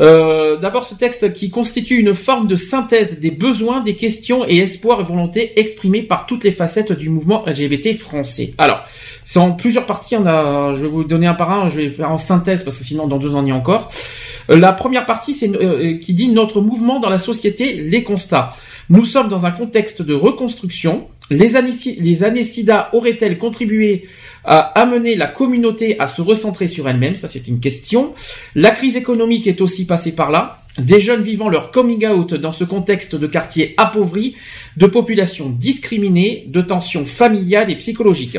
Euh, 0.00 0.56
D'abord 0.56 0.84
ce 0.84 0.94
texte 0.94 1.32
qui 1.32 1.50
constitue 1.50 1.98
une 1.98 2.14
forme 2.14 2.46
de 2.46 2.54
synthèse 2.56 3.18
des 3.20 3.30
besoins, 3.30 3.80
des 3.80 3.94
questions 3.94 4.44
et 4.46 4.58
espoirs 4.58 5.00
et 5.00 5.04
volontés 5.04 5.58
exprimés 5.58 6.02
par 6.02 6.26
toutes 6.26 6.44
les 6.44 6.50
facettes 6.50 6.92
du 6.92 7.10
mouvement 7.10 7.44
LGBT 7.46 7.96
français. 7.96 8.54
Alors 8.58 8.84
c'est 9.24 9.38
en 9.38 9.52
plusieurs 9.52 9.86
parties. 9.86 10.16
On 10.16 10.26
a, 10.26 10.74
je 10.74 10.82
vais 10.82 10.88
vous 10.88 11.04
donner 11.04 11.26
un 11.26 11.34
par 11.34 11.50
un. 11.50 11.68
Je 11.68 11.80
vais 11.80 11.90
faire 11.90 12.10
en 12.10 12.18
synthèse 12.18 12.62
parce 12.62 12.78
que 12.78 12.84
sinon 12.84 13.06
dans 13.06 13.18
deux 13.18 13.34
ans 13.34 13.42
il 13.42 13.48
y 13.48 13.52
a 13.52 13.54
encore. 13.54 13.90
Euh, 14.50 14.58
la 14.58 14.72
première 14.72 15.06
partie 15.06 15.34
c'est 15.34 15.50
euh, 15.54 15.96
qui 15.98 16.14
dit 16.14 16.28
notre 16.28 16.60
mouvement 16.60 17.00
dans 17.00 17.10
la 17.10 17.18
société, 17.18 17.74
les 17.74 18.02
constats. 18.02 18.54
Nous 18.88 19.04
sommes 19.04 19.28
dans 19.28 19.46
un 19.46 19.50
contexte 19.50 20.02
de 20.02 20.14
reconstruction. 20.14 21.08
Les 21.28 21.56
années, 21.56 21.72
les 21.98 22.22
années 22.22 22.44
SIDA 22.44 22.88
auraient-elles 22.92 23.36
contribué 23.36 24.04
à 24.46 24.58
amener 24.80 25.16
la 25.16 25.26
communauté 25.26 25.98
à 25.98 26.06
se 26.06 26.22
recentrer 26.22 26.68
sur 26.68 26.88
elle-même 26.88 27.16
Ça, 27.16 27.28
c'est 27.28 27.48
une 27.48 27.60
question. 27.60 28.14
La 28.54 28.70
crise 28.70 28.96
économique 28.96 29.46
est 29.46 29.60
aussi 29.60 29.84
passée 29.86 30.12
par 30.12 30.30
là. 30.30 30.62
Des 30.78 31.00
jeunes 31.00 31.22
vivant 31.22 31.48
leur 31.48 31.70
coming 31.70 32.06
out 32.06 32.34
dans 32.34 32.52
ce 32.52 32.62
contexte 32.62 33.16
de 33.16 33.26
quartier 33.26 33.74
appauvri, 33.78 34.36
de 34.76 34.86
population 34.86 35.48
discriminée, 35.48 36.44
de 36.48 36.60
tensions 36.60 37.06
familiales 37.06 37.70
et 37.70 37.76
psychologiques. 37.76 38.38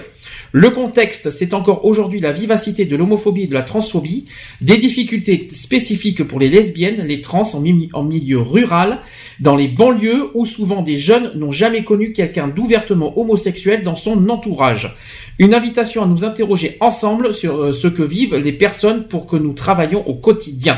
Le 0.52 0.70
contexte, 0.70 1.32
c'est 1.32 1.56
encore 1.56 1.84
aujourd'hui 1.84 2.20
la 2.20 2.32
vivacité 2.32 2.86
de 2.86 2.96
l'homophobie 2.96 3.44
et 3.44 3.48
de 3.48 3.56
la 3.56 3.64
transphobie, 3.64 4.26
des 4.62 4.78
difficultés 4.78 5.50
spécifiques 5.52 6.24
pour 6.24 6.40
les 6.40 6.50
lesbiennes, 6.50 7.04
les 7.08 7.22
trans 7.22 7.50
en, 7.56 7.64
en 7.94 8.04
milieu 8.04 8.40
rural, 8.40 9.00
dans 9.40 9.56
les 9.56 9.68
banlieues 9.68 10.30
où 10.34 10.46
souvent 10.46 10.82
des 10.82 10.98
jeunes 10.98 11.32
n'ont 11.36 11.52
jamais 11.52 11.84
connu 11.84 12.12
quelqu'un 12.12 12.48
d'ouvertement 12.48 13.18
homosexuel 13.20 13.84
dans 13.84 13.96
son 13.96 14.30
entourage. 14.30 14.96
Une 15.40 15.54
invitation 15.54 16.04
à 16.04 16.08
nous 16.08 16.24
interroger 16.24 16.78
ensemble 16.80 17.34
sur 17.34 17.58
euh, 17.58 17.72
ce 17.72 17.88
que 17.88 18.04
vivent 18.04 18.36
les 18.36 18.54
personnes 18.54 19.08
pour 19.08 19.28
que 19.28 19.36
nous 19.36 19.54
travaillions 19.54 20.08
au 20.08 20.16
quotidien. 20.16 20.78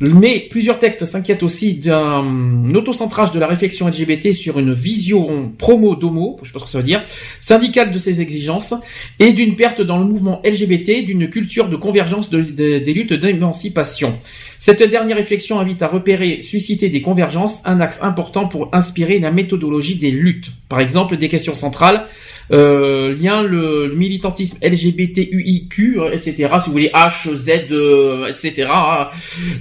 Mais 0.00 0.46
plusieurs 0.48 0.78
textes 0.78 1.04
s'inquiètent 1.04 1.42
aussi 1.42 1.74
d'un 1.74 2.72
autocentrage 2.74 3.32
de 3.32 3.40
la 3.40 3.48
réflexion 3.48 3.88
LGBT 3.88 4.32
sur 4.32 4.58
une 4.60 4.72
vision 4.72 5.52
promo 5.58 5.96
d'homo, 5.96 6.38
je 6.42 6.52
pense 6.52 6.62
que 6.62 6.70
ça 6.70 6.78
veut 6.78 6.84
dire, 6.84 7.02
syndicale 7.40 7.92
de 7.92 7.98
ses 7.98 8.20
exigences, 8.20 8.74
et 9.18 9.32
d'une 9.32 9.56
perte 9.56 9.82
dans 9.82 9.98
le 9.98 10.04
mouvement 10.04 10.40
LGBT 10.44 11.04
d'une 11.04 11.28
culture 11.28 11.68
de 11.68 11.74
convergence 11.74 12.30
de, 12.30 12.42
des 12.42 12.94
luttes 12.94 13.12
d'émancipation. 13.12 14.14
Cette 14.58 14.82
dernière 14.82 15.16
réflexion 15.16 15.60
invite 15.60 15.82
à 15.82 15.88
repérer, 15.88 16.40
susciter 16.42 16.88
des 16.88 17.00
convergences, 17.00 17.60
un 17.64 17.80
axe 17.80 18.00
important 18.02 18.48
pour 18.48 18.68
inspirer 18.72 19.18
la 19.18 19.30
méthodologie 19.30 19.96
des 19.96 20.10
luttes. 20.10 20.50
Par 20.68 20.80
exemple, 20.80 21.16
des 21.16 21.28
questions 21.28 21.54
centrales 21.54 22.06
euh, 22.50 23.14
lien 23.14 23.42
le, 23.42 23.88
le, 23.88 23.94
militantisme 23.94 24.58
LGBTUIQ, 24.62 26.00
etc. 26.12 26.34
Si 26.60 26.66
vous 26.66 26.72
voulez 26.72 26.90
H, 26.94 27.34
Z, 27.34 27.50
euh, 27.70 28.26
etc. 28.26 28.68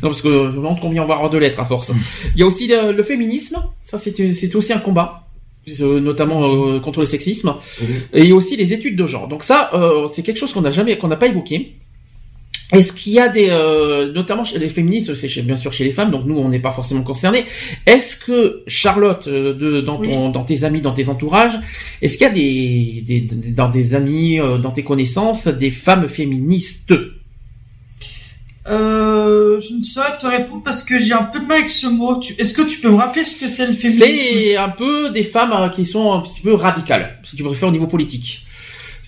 Non 0.01 0.09
parce 0.09 0.21
que 0.21 0.29
je 0.29 0.51
me 0.51 0.55
demande 0.55 0.79
combien 0.79 1.03
on 1.03 1.05
va 1.05 1.15
avoir 1.15 1.29
de 1.29 1.37
lettres 1.37 1.59
à 1.59 1.65
force. 1.65 1.91
Il 2.35 2.39
y 2.39 2.43
a 2.43 2.45
aussi 2.45 2.67
le, 2.67 2.93
le 2.93 3.03
féminisme, 3.03 3.57
ça 3.83 3.97
c'est 3.97 4.55
aussi 4.55 4.73
un 4.73 4.79
combat 4.79 5.23
notamment 5.81 6.43
euh, 6.43 6.79
contre 6.79 7.01
le 7.01 7.05
sexisme 7.05 7.55
et 8.13 8.21
il 8.21 8.29
y 8.29 8.31
a 8.31 8.35
aussi 8.35 8.55
les 8.55 8.73
études 8.73 8.95
de 8.95 9.05
genre. 9.05 9.27
Donc 9.27 9.43
ça 9.43 9.69
euh, 9.73 10.07
c'est 10.11 10.23
quelque 10.23 10.39
chose 10.39 10.53
qu'on 10.53 10.61
n'a 10.61 10.71
jamais 10.71 10.97
qu'on 10.97 11.09
n'a 11.09 11.17
pas 11.17 11.27
évoqué. 11.27 11.73
Est-ce 12.73 12.91
qu'il 12.91 13.13
y 13.13 13.19
a 13.19 13.29
des, 13.29 13.47
euh, 13.49 14.11
notamment 14.11 14.43
chez 14.43 14.59
les 14.59 14.67
féministes, 14.67 15.15
c'est 15.15 15.41
bien 15.41 15.55
sûr 15.55 15.71
chez 15.71 15.85
les 15.85 15.91
femmes, 15.91 16.11
donc 16.11 16.25
nous 16.25 16.37
on 16.37 16.49
n'est 16.49 16.59
pas 16.59 16.71
forcément 16.71 17.01
concernés. 17.01 17.45
Est-ce 17.85 18.17
que 18.17 18.63
Charlotte, 18.67 19.25
euh, 19.27 19.53
de, 19.53 19.79
dans 19.79 20.01
ton, 20.01 20.29
dans 20.29 20.43
tes 20.43 20.65
amis, 20.65 20.81
dans 20.81 20.91
tes 20.91 21.07
entourages, 21.07 21.57
est-ce 22.01 22.17
qu'il 22.17 22.27
y 22.27 22.29
a 22.29 22.33
des, 22.33 23.03
des, 23.07 23.51
dans 23.51 23.69
des 23.69 23.95
amis, 23.95 24.39
euh, 24.39 24.57
dans 24.57 24.71
tes 24.71 24.83
connaissances, 24.83 25.47
des 25.47 25.71
femmes 25.71 26.09
féministes? 26.09 26.93
Euh, 28.69 29.59
je 29.59 29.73
ne 29.75 29.81
saurais 29.81 30.17
te 30.17 30.27
répondre 30.27 30.61
parce 30.63 30.83
que 30.83 30.97
j'ai 30.97 31.13
un 31.13 31.23
peu 31.23 31.39
de 31.39 31.45
mal 31.45 31.59
avec 31.59 31.69
ce 31.69 31.87
mot. 31.87 32.19
Est-ce 32.37 32.53
que 32.53 32.63
tu 32.63 32.79
peux 32.81 32.89
me 32.89 32.97
rappeler 32.97 33.23
ce 33.23 33.39
que 33.39 33.47
c'est 33.47 33.65
le 33.65 33.71
féminisme? 33.71 34.05
C'est 34.05 34.57
un 34.57 34.69
peu 34.69 35.09
des 35.09 35.23
femmes 35.23 35.53
euh, 35.53 35.69
qui 35.69 35.85
sont 35.85 36.11
un 36.11 36.19
petit 36.19 36.41
peu 36.41 36.53
radicales, 36.53 37.17
si 37.23 37.37
tu 37.37 37.43
préfères 37.43 37.69
au 37.69 37.71
niveau 37.71 37.87
politique. 37.87 38.43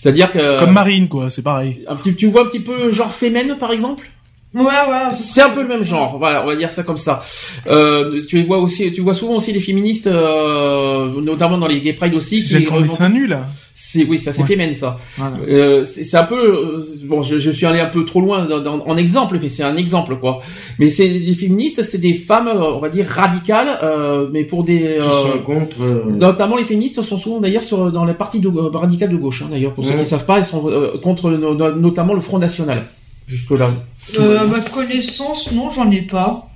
C'est-à-dire 0.01 0.31
que 0.31 0.59
comme 0.59 0.71
Marine 0.71 1.09
quoi, 1.09 1.29
c'est 1.29 1.41
pareil. 1.41 1.83
Un 1.87 1.97
petit, 1.97 2.15
tu 2.15 2.27
vois 2.27 2.43
un 2.43 2.45
petit 2.45 2.61
peu 2.61 2.89
genre 2.89 3.11
féminin 3.11 3.55
par 3.55 3.73
exemple? 3.73 4.09
Ouais, 4.53 4.63
ouais. 4.63 5.11
C'est 5.11 5.41
un 5.41 5.49
peu 5.49 5.61
le 5.61 5.67
même 5.67 5.83
genre. 5.83 6.17
Voilà, 6.17 6.41
on 6.43 6.47
va 6.47 6.55
dire 6.55 6.71
ça 6.71 6.83
comme 6.83 6.97
ça. 6.97 7.21
Euh, 7.67 8.21
tu 8.27 8.41
vois 8.43 8.59
aussi, 8.59 8.91
tu 8.93 9.01
vois 9.01 9.13
souvent 9.13 9.35
aussi 9.35 9.51
les 9.51 9.59
féministes, 9.59 10.07
euh, 10.07 11.21
notamment 11.21 11.57
dans 11.57 11.67
les 11.67 11.81
gay 11.81 11.93
pride 11.93 12.13
aussi, 12.13 12.45
qui 12.45 12.67
ont 12.69 12.79
les 12.79 12.87
seins 12.87 13.09
nus 13.09 13.27
là. 13.27 13.45
C'est 13.91 14.05
oui, 14.05 14.19
ça 14.19 14.31
c'est 14.31 14.43
ouais. 14.43 14.47
féminin 14.47 14.73
ça. 14.75 14.99
Voilà. 15.17 15.37
Euh, 15.47 15.83
c'est 15.83 16.15
un 16.15 16.23
peu 16.23 16.77
euh, 16.77 16.83
bon. 17.05 17.23
Je, 17.23 17.39
je, 17.39 17.49
suis 17.49 17.65
allé 17.65 17.79
un 17.79 17.87
peu 17.87 18.05
trop 18.05 18.21
loin 18.21 18.45
dans, 18.45 18.59
dans, 18.59 18.85
en 18.85 18.97
exemple, 18.97 19.39
mais 19.41 19.49
c'est 19.49 19.63
un 19.63 19.75
exemple 19.77 20.17
quoi. 20.17 20.41
Mais 20.77 20.89
c'est 20.89 21.07
les 21.07 21.33
féministes, 21.33 21.81
c'est 21.81 21.97
des 21.97 22.13
femmes, 22.13 22.49
euh, 22.49 22.75
on 22.75 22.79
va 22.79 22.89
dire 22.89 23.07
radicales, 23.07 23.79
euh, 23.81 24.29
mais 24.31 24.43
pour 24.43 24.63
des 24.63 24.99
qui 25.33 25.39
contre. 25.41 25.77
Notamment 26.07 26.55
les 26.55 26.65
féministes 26.65 27.01
sont 27.01 27.17
souvent 27.17 27.39
d'ailleurs 27.39 27.63
sur 27.63 27.91
dans 27.91 28.05
la 28.05 28.13
partie 28.13 28.39
de, 28.39 28.47
radicale 28.47 29.09
de 29.09 29.17
gauche. 29.17 29.41
Hein, 29.41 29.47
d'ailleurs, 29.49 29.73
pour 29.73 29.83
ceux 29.83 29.93
qui 29.93 29.97
ne 29.97 30.05
savent 30.05 30.25
pas, 30.25 30.37
elles 30.37 30.45
sont 30.45 30.69
contre 31.01 31.31
notamment 31.31 32.13
le 32.13 32.21
Front 32.21 32.37
National. 32.37 32.83
Jusque 33.27 33.51
là. 33.51 33.71
Euh, 34.19 34.39
à 34.39 34.45
ma 34.45 34.59
connaissance, 34.59 35.51
non, 35.51 35.71
j'en 35.71 35.89
ai 35.89 36.01
pas. 36.01 36.47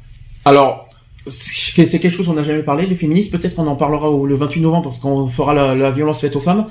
Alors, 0.45 0.87
c'est 1.27 1.87
quelque 1.99 2.09
chose 2.09 2.27
qu'on 2.27 2.33
n'a 2.33 2.43
jamais 2.43 2.63
parlé, 2.63 2.85
les 2.85 2.95
féministes. 2.95 3.31
Peut-être 3.31 3.55
qu'on 3.55 3.67
en 3.67 3.75
parlera 3.75 4.07
le 4.27 4.35
28 4.35 4.61
novembre 4.61 4.83
parce 4.83 4.99
qu'on 4.99 5.27
fera 5.27 5.53
la, 5.53 5.75
la, 5.75 5.91
violence 5.91 6.21
faite 6.21 6.35
aux 6.35 6.41
femmes. 6.41 6.65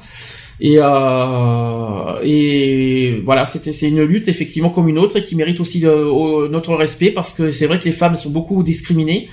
Et, 0.65 0.77
euh, 0.79 2.23
et 2.23 3.21
voilà, 3.25 3.47
c'était 3.47 3.73
c'est 3.73 3.89
une 3.89 4.03
lutte 4.03 4.29
effectivement 4.29 4.71
comme 4.71 4.89
une 4.89 4.97
autre 4.97 5.17
et 5.17 5.25
qui 5.25 5.35
mérite 5.35 5.59
aussi 5.59 5.81
de, 5.81 6.49
notre 6.49 6.77
respect 6.77 7.11
parce 7.11 7.35
que 7.35 7.51
c'est 7.51 7.67
vrai 7.67 7.81
que 7.81 7.85
les 7.85 7.93
femmes 7.93 8.15
sont 8.15 8.31
beaucoup 8.31 8.63
discriminées. 8.63 9.29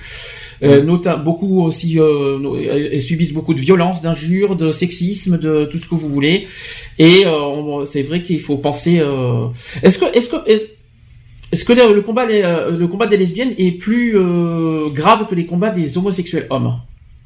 Euh, 0.63 0.81
nota, 0.81 1.17
beaucoup 1.17 1.63
aussi 1.63 1.99
euh, 1.99 2.89
elles 2.91 2.99
subissent 2.99 3.31
beaucoup 3.31 3.53
de 3.53 3.61
violences, 3.61 4.01
d'injures, 4.01 4.55
de 4.55 4.71
sexisme, 4.71 5.37
de 5.37 5.65
tout 5.65 5.77
ce 5.77 5.87
que 5.87 5.93
vous 5.93 6.09
voulez. 6.09 6.47
Et 6.97 7.27
euh, 7.27 7.85
c'est 7.85 8.01
vrai 8.01 8.23
qu'il 8.23 8.39
faut 8.41 8.57
penser. 8.57 8.97
Euh... 8.99 9.45
Est-ce 9.83 9.99
que 9.99 10.05
est-ce 10.17 10.29
que 10.29 10.37
est-ce 10.49 10.65
est 11.51 11.63
que 11.63 11.73
le, 11.73 12.01
combat 12.01 12.25
des, 12.25 12.41
le 12.41 12.87
combat 12.87 13.05
des 13.05 13.17
lesbiennes 13.17 13.53
est 13.59 13.71
plus 13.71 14.17
euh, 14.17 14.89
grave 14.89 15.27
que 15.29 15.35
les 15.35 15.45
combats 15.45 15.69
des 15.69 15.95
homosexuels 15.95 16.47
hommes? 16.49 16.73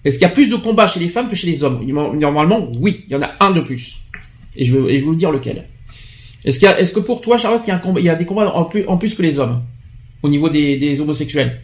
Est-ce 0.03 0.17
qu'il 0.17 0.27
y 0.27 0.31
a 0.31 0.33
plus 0.33 0.49
de 0.49 0.55
combats 0.55 0.87
chez 0.87 0.99
les 0.99 1.07
femmes 1.09 1.29
que 1.29 1.35
chez 1.35 1.47
les 1.47 1.63
hommes? 1.63 1.85
Normalement, 1.85 2.69
oui, 2.79 3.05
il 3.07 3.13
y 3.13 3.15
en 3.15 3.21
a 3.21 3.31
un 3.39 3.51
de 3.51 3.61
plus. 3.61 3.97
Et 4.55 4.65
je 4.65 4.77
vais, 4.77 4.93
et 4.93 4.97
je 4.97 5.01
vais 5.01 5.05
vous 5.05 5.15
dire 5.15 5.31
lequel. 5.31 5.67
Est-ce 6.45 6.59
qu'il 6.59 6.67
est-ce 6.67 6.93
que 6.93 6.99
pour 6.99 7.21
toi, 7.21 7.37
Charlotte, 7.37 7.61
il 7.65 7.69
y 7.69 7.71
a 7.71 7.75
un 7.75 7.79
combat, 7.79 7.99
il 7.99 8.05
y 8.05 8.09
a 8.09 8.15
des 8.15 8.25
combats 8.25 8.53
en 8.53 8.65
plus, 8.65 8.85
en 8.87 8.97
plus 8.97 9.13
que 9.13 9.21
les 9.21 9.39
hommes? 9.39 9.61
Au 10.21 10.29
niveau 10.29 10.49
des, 10.49 10.77
des 10.77 10.99
homosexuels? 10.99 11.61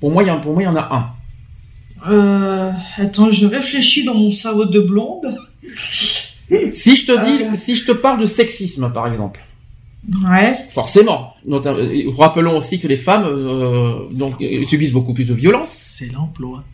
Pour 0.00 0.10
moi, 0.10 0.22
il 0.22 0.26
y 0.26 0.30
a, 0.30 0.36
pour 0.36 0.52
moi, 0.52 0.62
il 0.62 0.66
y 0.66 0.68
en 0.68 0.76
a 0.76 0.88
un. 0.92 2.12
Euh, 2.12 2.72
attends, 2.96 3.30
je 3.30 3.46
réfléchis 3.46 4.04
dans 4.04 4.14
mon 4.14 4.32
cerveau 4.32 4.64
de 4.64 4.80
blonde. 4.80 5.38
Si 6.72 6.96
je 6.96 7.06
te 7.06 7.24
dis, 7.24 7.44
euh... 7.44 7.56
si 7.56 7.76
je 7.76 7.86
te 7.86 7.92
parle 7.92 8.20
de 8.20 8.26
sexisme, 8.26 8.92
par 8.92 9.06
exemple. 9.06 9.40
Ouais. 10.24 10.58
Forcément. 10.70 11.34
Rappelons 12.18 12.58
aussi 12.58 12.80
que 12.80 12.88
les 12.88 12.96
femmes 12.96 13.24
euh, 13.24 14.08
donc 14.16 14.42
subissent 14.66 14.90
beaucoup 14.92 15.14
plus 15.14 15.28
de 15.28 15.34
violence. 15.34 15.70
C'est 15.70 16.12
l'emploi. 16.12 16.64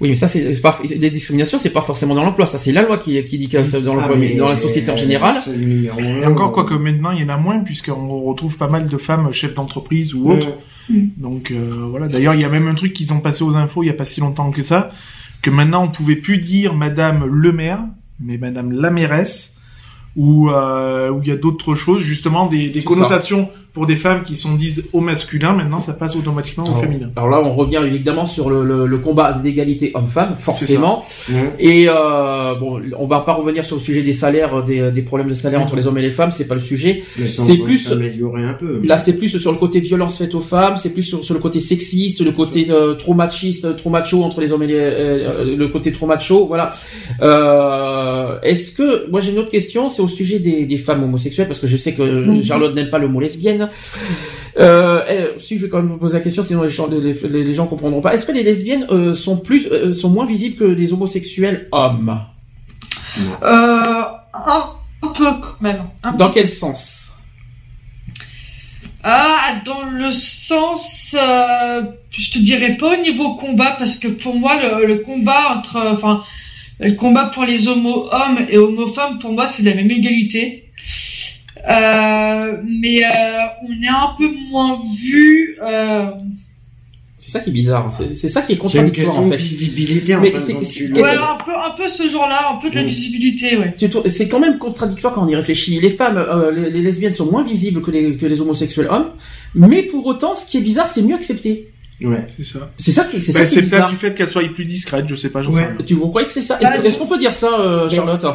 Oui, 0.00 0.08
mais 0.08 0.14
ça, 0.14 0.26
c'est 0.26 0.60
pas 0.60 0.78
les 0.84 1.10
discriminations, 1.10 1.56
c'est 1.58 1.70
pas 1.70 1.80
forcément 1.80 2.14
dans 2.14 2.24
l'emploi. 2.24 2.46
Ça, 2.46 2.58
c'est 2.58 2.72
la 2.72 2.82
loi 2.82 2.98
qui, 2.98 3.22
qui 3.24 3.38
dit 3.38 3.48
que 3.48 3.62
c'est 3.62 3.80
dans 3.80 3.94
l'emploi, 3.94 4.16
Ah, 4.16 4.20
mais 4.20 4.34
dans 4.34 4.48
la 4.48 4.56
société 4.56 4.90
en 4.90 4.96
général. 4.96 5.36
Et 5.98 6.26
encore, 6.26 6.52
quoi 6.52 6.64
que 6.64 6.74
maintenant, 6.74 7.12
il 7.12 7.22
y 7.22 7.24
en 7.24 7.28
a 7.28 7.36
moins, 7.36 7.60
puisqu'on 7.60 8.04
retrouve 8.24 8.56
pas 8.56 8.68
mal 8.68 8.88
de 8.88 8.96
femmes 8.96 9.32
chefs 9.32 9.54
d'entreprise 9.54 10.14
ou 10.14 10.30
autres. 10.30 10.48
Donc 10.90 11.50
euh, 11.50 11.86
voilà. 11.90 12.08
D'ailleurs, 12.08 12.34
il 12.34 12.40
y 12.40 12.44
a 12.44 12.48
même 12.48 12.68
un 12.68 12.74
truc 12.74 12.92
qu'ils 12.92 13.12
ont 13.12 13.20
passé 13.20 13.42
aux 13.44 13.56
infos 13.56 13.82
il 13.82 13.86
y 13.86 13.90
a 13.90 13.94
pas 13.94 14.04
si 14.04 14.20
longtemps 14.20 14.50
que 14.50 14.62
ça, 14.62 14.90
que 15.42 15.50
maintenant 15.50 15.84
on 15.84 15.88
pouvait 15.88 16.16
plus 16.16 16.38
dire 16.38 16.74
Madame 16.74 17.24
le 17.24 17.52
maire, 17.52 17.80
mais 18.20 18.36
Madame 18.36 18.72
la 18.72 18.90
mairesse, 18.90 19.56
ou 20.16 20.50
euh, 20.50 21.10
où 21.10 21.20
il 21.22 21.28
y 21.28 21.32
a 21.32 21.36
d'autres 21.36 21.74
choses, 21.74 22.02
justement 22.02 22.46
des, 22.46 22.68
des 22.68 22.82
connotations 22.82 23.48
pour 23.74 23.84
des 23.86 23.96
femmes 23.96 24.22
qui 24.22 24.36
sont 24.36 24.54
dites 24.54 24.84
au 24.94 25.00
masculin. 25.00 25.52
Maintenant, 25.52 25.80
ça 25.80 25.92
passe 25.92 26.16
automatiquement 26.16 26.64
au 26.64 26.76
féminin. 26.76 27.10
alors 27.16 27.28
là, 27.28 27.42
on 27.44 27.54
revient 27.54 27.80
évidemment 27.84 28.24
sur 28.24 28.48
le, 28.48 28.64
le, 28.64 28.86
le 28.86 28.98
combat 28.98 29.32
d'égalité 29.34 29.90
homme-femme, 29.94 30.36
forcément. 30.38 31.02
Ouais. 31.28 31.52
Et 31.58 31.86
euh, 31.88 32.54
bon, 32.54 32.80
on 32.98 33.06
va 33.06 33.20
pas 33.20 33.34
revenir 33.34 33.64
sur 33.66 33.76
le 33.76 33.82
sujet 33.82 34.02
des 34.02 34.12
salaires, 34.12 34.62
des, 34.62 34.90
des 34.92 35.02
problèmes 35.02 35.28
de 35.28 35.34
salaire 35.34 35.60
entre 35.60 35.74
les 35.76 35.86
hommes 35.86 35.98
et 35.98 36.02
les 36.02 36.12
femmes, 36.12 36.30
c'est 36.30 36.46
pas 36.46 36.54
le 36.54 36.60
sujet. 36.60 37.02
C'est 37.04 37.56
plus- 37.58 37.78
s'améliorer 37.78 38.44
un 38.44 38.54
peu. 38.54 38.80
Là, 38.84 38.96
c'est 38.96 39.14
plus 39.14 39.38
sur 39.38 39.50
le 39.52 39.58
côté 39.58 39.80
violence 39.80 40.18
faite 40.18 40.34
aux 40.34 40.40
femmes, 40.40 40.76
c'est 40.76 40.90
plus 40.94 41.02
sur, 41.02 41.24
sur 41.24 41.34
le 41.34 41.40
côté 41.40 41.58
sexiste, 41.60 42.20
le 42.24 42.30
côté 42.30 42.66
euh, 42.70 42.94
trop 42.94 43.12
machiste, 43.14 43.76
trop 43.76 43.90
macho 43.90 44.22
entre 44.22 44.40
les 44.40 44.52
hommes 44.52 44.62
et 44.62 44.66
les, 44.68 44.74
euh, 44.74 45.18
euh, 45.40 45.56
le 45.56 45.68
côté 45.68 45.90
trop 45.90 46.06
macho, 46.06 46.46
voilà. 46.46 46.72
Euh, 47.38 48.38
Est-ce 48.42 48.70
que, 48.72 49.10
moi 49.10 49.20
j'ai 49.20 49.32
une 49.32 49.38
autre 49.38 49.50
question, 49.50 49.88
c'est 49.88 50.02
au 50.02 50.08
sujet 50.08 50.38
des, 50.38 50.64
des 50.66 50.76
femmes 50.76 51.02
homosexuelles, 51.02 51.46
parce 51.48 51.58
que 51.58 51.66
je 51.66 51.76
sais 51.76 51.92
que 51.92 52.02
Mhm. 52.04 52.42
Charlotte 52.42 52.74
n'aime 52.74 52.90
pas 52.90 52.98
le 52.98 53.08
mot 53.08 53.18
lesbienne. 53.20 53.63
Euh, 54.58 55.02
eh, 55.36 55.40
si 55.40 55.58
je 55.58 55.64
vais 55.64 55.68
quand 55.68 55.78
même 55.78 55.88
vous 55.90 55.96
poser 55.98 56.18
la 56.18 56.22
question, 56.24 56.42
sinon 56.42 56.62
les 56.62 56.70
gens, 56.70 56.86
les, 56.86 57.00
les- 57.00 57.44
les 57.44 57.54
gens 57.54 57.66
comprendront 57.66 58.00
pas. 58.00 58.14
Est-ce 58.14 58.24
que 58.26 58.32
les 58.32 58.42
lesbiennes 58.44 58.86
euh, 58.90 59.12
sont 59.14 59.36
plus, 59.38 59.66
euh, 59.72 59.92
sont 59.92 60.10
moins 60.10 60.26
visibles 60.26 60.56
que 60.56 60.64
les 60.64 60.92
homosexuels 60.92 61.68
hommes? 61.72 62.20
Un, 63.42 64.06
un 64.32 65.08
peu 65.08 65.24
quand 65.24 65.60
même. 65.60 65.82
Un 66.02 66.12
Dans 66.12 66.30
quel 66.30 66.48
sens? 66.48 67.00
Ah, 69.02 69.60
dans 69.66 69.82
le 69.84 70.10
sens, 70.12 71.14
je 71.14 72.30
te 72.30 72.38
dirais 72.38 72.76
pas 72.78 72.96
au 72.98 73.02
niveau 73.02 73.34
combat, 73.34 73.74
parce 73.78 73.96
que 73.96 74.08
pour 74.08 74.34
moi, 74.34 74.54
le, 74.62 74.86
le 74.86 74.98
combat 75.00 75.50
entre, 75.56 75.76
enfin, 75.92 76.22
le 76.80 76.92
combat 76.92 77.26
pour 77.26 77.44
les 77.44 77.68
homo-hommes 77.68 78.46
et 78.48 78.56
homo-femmes, 78.56 79.18
pour 79.18 79.32
moi, 79.32 79.46
c'est 79.46 79.62
la 79.62 79.74
même 79.74 79.90
égalité. 79.90 80.63
Euh, 81.68 82.56
mais 82.82 83.04
euh, 83.04 83.08
on 83.62 83.82
est 83.82 83.88
un 83.88 84.14
peu 84.18 84.28
moins 84.50 84.76
vu. 85.00 85.56
Euh, 85.62 86.06
C'est 87.26 87.30
ça 87.30 87.40
qui 87.40 87.48
est 87.50 87.52
bizarre, 87.54 87.90
c'est 87.90 88.06
c'est 88.08 88.28
ça 88.28 88.42
qui 88.42 88.52
est 88.52 88.56
C'est 88.68 88.78
une 88.78 88.90
contradictoire 88.90 89.18
en 89.18 89.30
fait. 89.30 89.36
visibilité 89.36 90.14
en 90.14 90.20
Mais 90.20 90.30
c'est- 90.38 90.62
c'est- 90.62 90.92
tu 90.92 90.92
ouais, 90.92 91.16
un 91.16 91.38
peu, 91.42 91.52
un 91.52 91.70
peu 91.74 91.88
ce 91.88 92.06
genre-là, 92.06 92.50
un 92.52 92.56
peu 92.56 92.68
de 92.68 92.74
la 92.74 92.82
visibilité, 92.84 93.56
ouais. 93.56 93.74
C'est 94.10 94.28
quand 94.28 94.40
même 94.40 94.58
contradictoire 94.58 95.14
quand 95.14 95.24
on 95.24 95.28
y 95.28 95.34
réfléchit. 95.34 95.80
Les 95.80 95.88
femmes, 95.88 96.18
euh, 96.18 96.50
les, 96.50 96.70
les 96.70 96.82
lesbiennes 96.82 97.14
sont 97.14 97.24
moins 97.30 97.42
visibles 97.42 97.80
que 97.80 97.90
les, 97.90 98.14
que 98.14 98.26
les 98.26 98.40
homosexuels 98.42 98.88
hommes, 98.90 99.08
mais 99.54 99.82
pour 99.84 100.04
autant, 100.06 100.34
ce 100.34 100.44
qui 100.44 100.58
est 100.58 100.60
bizarre, 100.60 100.86
c'est 100.86 101.00
mieux 101.02 101.14
accepté. 101.14 101.70
Ouais. 102.02 102.26
C'est 102.36 102.44
ça. 102.44 102.70
C'est 102.76 102.92
ça 102.92 103.04
qui, 103.04 103.22
c'est 103.22 103.32
Bah, 103.32 103.38
ça 103.40 103.44
qui 103.46 103.50
c'est 103.52 103.58
est 103.60 103.62
peut-être 103.62 103.70
bizarre. 103.72 103.90
du 103.90 103.96
fait 103.96 104.14
qu'elle 104.14 104.28
soit 104.28 104.42
plus 104.52 104.66
discrète, 104.66 105.06
je 105.08 105.14
sais 105.14 105.30
pas, 105.30 105.40
j'en 105.40 105.50
sais 105.50 105.56
Ouais. 105.58 105.64
rien. 105.68 105.76
Tu 105.86 105.94
vous 105.94 106.08
croyez 106.08 106.26
que 106.26 106.32
c'est 106.34 106.42
ça? 106.42 106.58
Est-ce 106.60 106.68
Bah, 106.70 106.76
que- 106.78 106.86
est-ce 106.86 106.98
qu'on 106.98 107.08
peut 107.08 107.18
dire 107.18 107.32
ça, 107.32 107.58
euh, 107.58 107.88
Charlotte? 107.88 108.26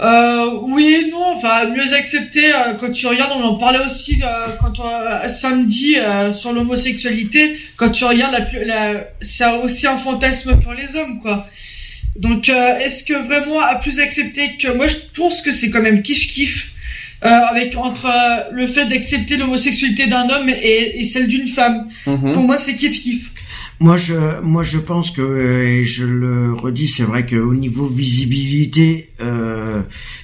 Euh, 0.00 0.50
oui 0.62 1.08
non, 1.10 1.32
enfin 1.32 1.70
mieux 1.70 1.92
accepter 1.92 2.54
euh, 2.54 2.74
quand 2.74 2.92
tu 2.92 3.08
regardes, 3.08 3.32
on 3.36 3.42
en 3.42 3.54
parlait 3.56 3.84
aussi 3.84 4.22
euh, 4.22 4.46
quand 4.60 4.78
on, 4.78 4.88
euh, 4.88 5.28
samedi 5.28 5.98
euh, 5.98 6.32
sur 6.32 6.52
l'homosexualité, 6.52 7.58
quand 7.76 7.90
tu 7.90 8.04
regardes 8.04 8.32
la, 8.32 8.64
la 8.64 9.04
c'est 9.20 9.50
aussi 9.50 9.88
un 9.88 9.96
fantasme 9.96 10.60
pour 10.60 10.72
les 10.72 10.94
hommes 10.94 11.20
quoi. 11.20 11.48
Donc 12.14 12.48
euh, 12.48 12.78
est-ce 12.78 13.02
que 13.02 13.14
vraiment 13.14 13.60
à 13.60 13.74
plus 13.74 13.98
accepter 13.98 14.56
que 14.56 14.68
moi 14.68 14.86
je 14.86 14.98
pense 15.16 15.42
que 15.42 15.50
c'est 15.50 15.70
quand 15.70 15.82
même 15.82 16.02
kiff 16.02 16.32
kiff 16.32 16.72
euh, 17.24 17.28
avec 17.28 17.76
entre 17.76 18.06
euh, 18.06 18.50
le 18.52 18.66
fait 18.66 18.86
d'accepter 18.86 19.36
l'homosexualité 19.36 20.06
d'un 20.06 20.28
homme 20.28 20.48
et, 20.48 21.00
et 21.00 21.04
celle 21.04 21.26
d'une 21.28 21.46
femme. 21.48 21.88
Mhm. 22.06 22.32
Pour 22.32 22.42
moi 22.42 22.58
c'est 22.58 22.74
kiff 22.76 23.00
kiff. 23.02 23.32
Moi, 23.80 23.96
je, 23.96 24.40
moi, 24.40 24.64
je 24.64 24.78
pense 24.78 25.12
que, 25.12 25.20
euh, 25.22 25.64
et 25.68 25.84
je 25.84 26.04
le 26.04 26.52
redis, 26.52 26.88
c'est 26.88 27.04
vrai 27.04 27.24
qu'au 27.24 27.54
niveau 27.54 27.86
visibilité, 27.86 29.10
euh, 29.20 29.82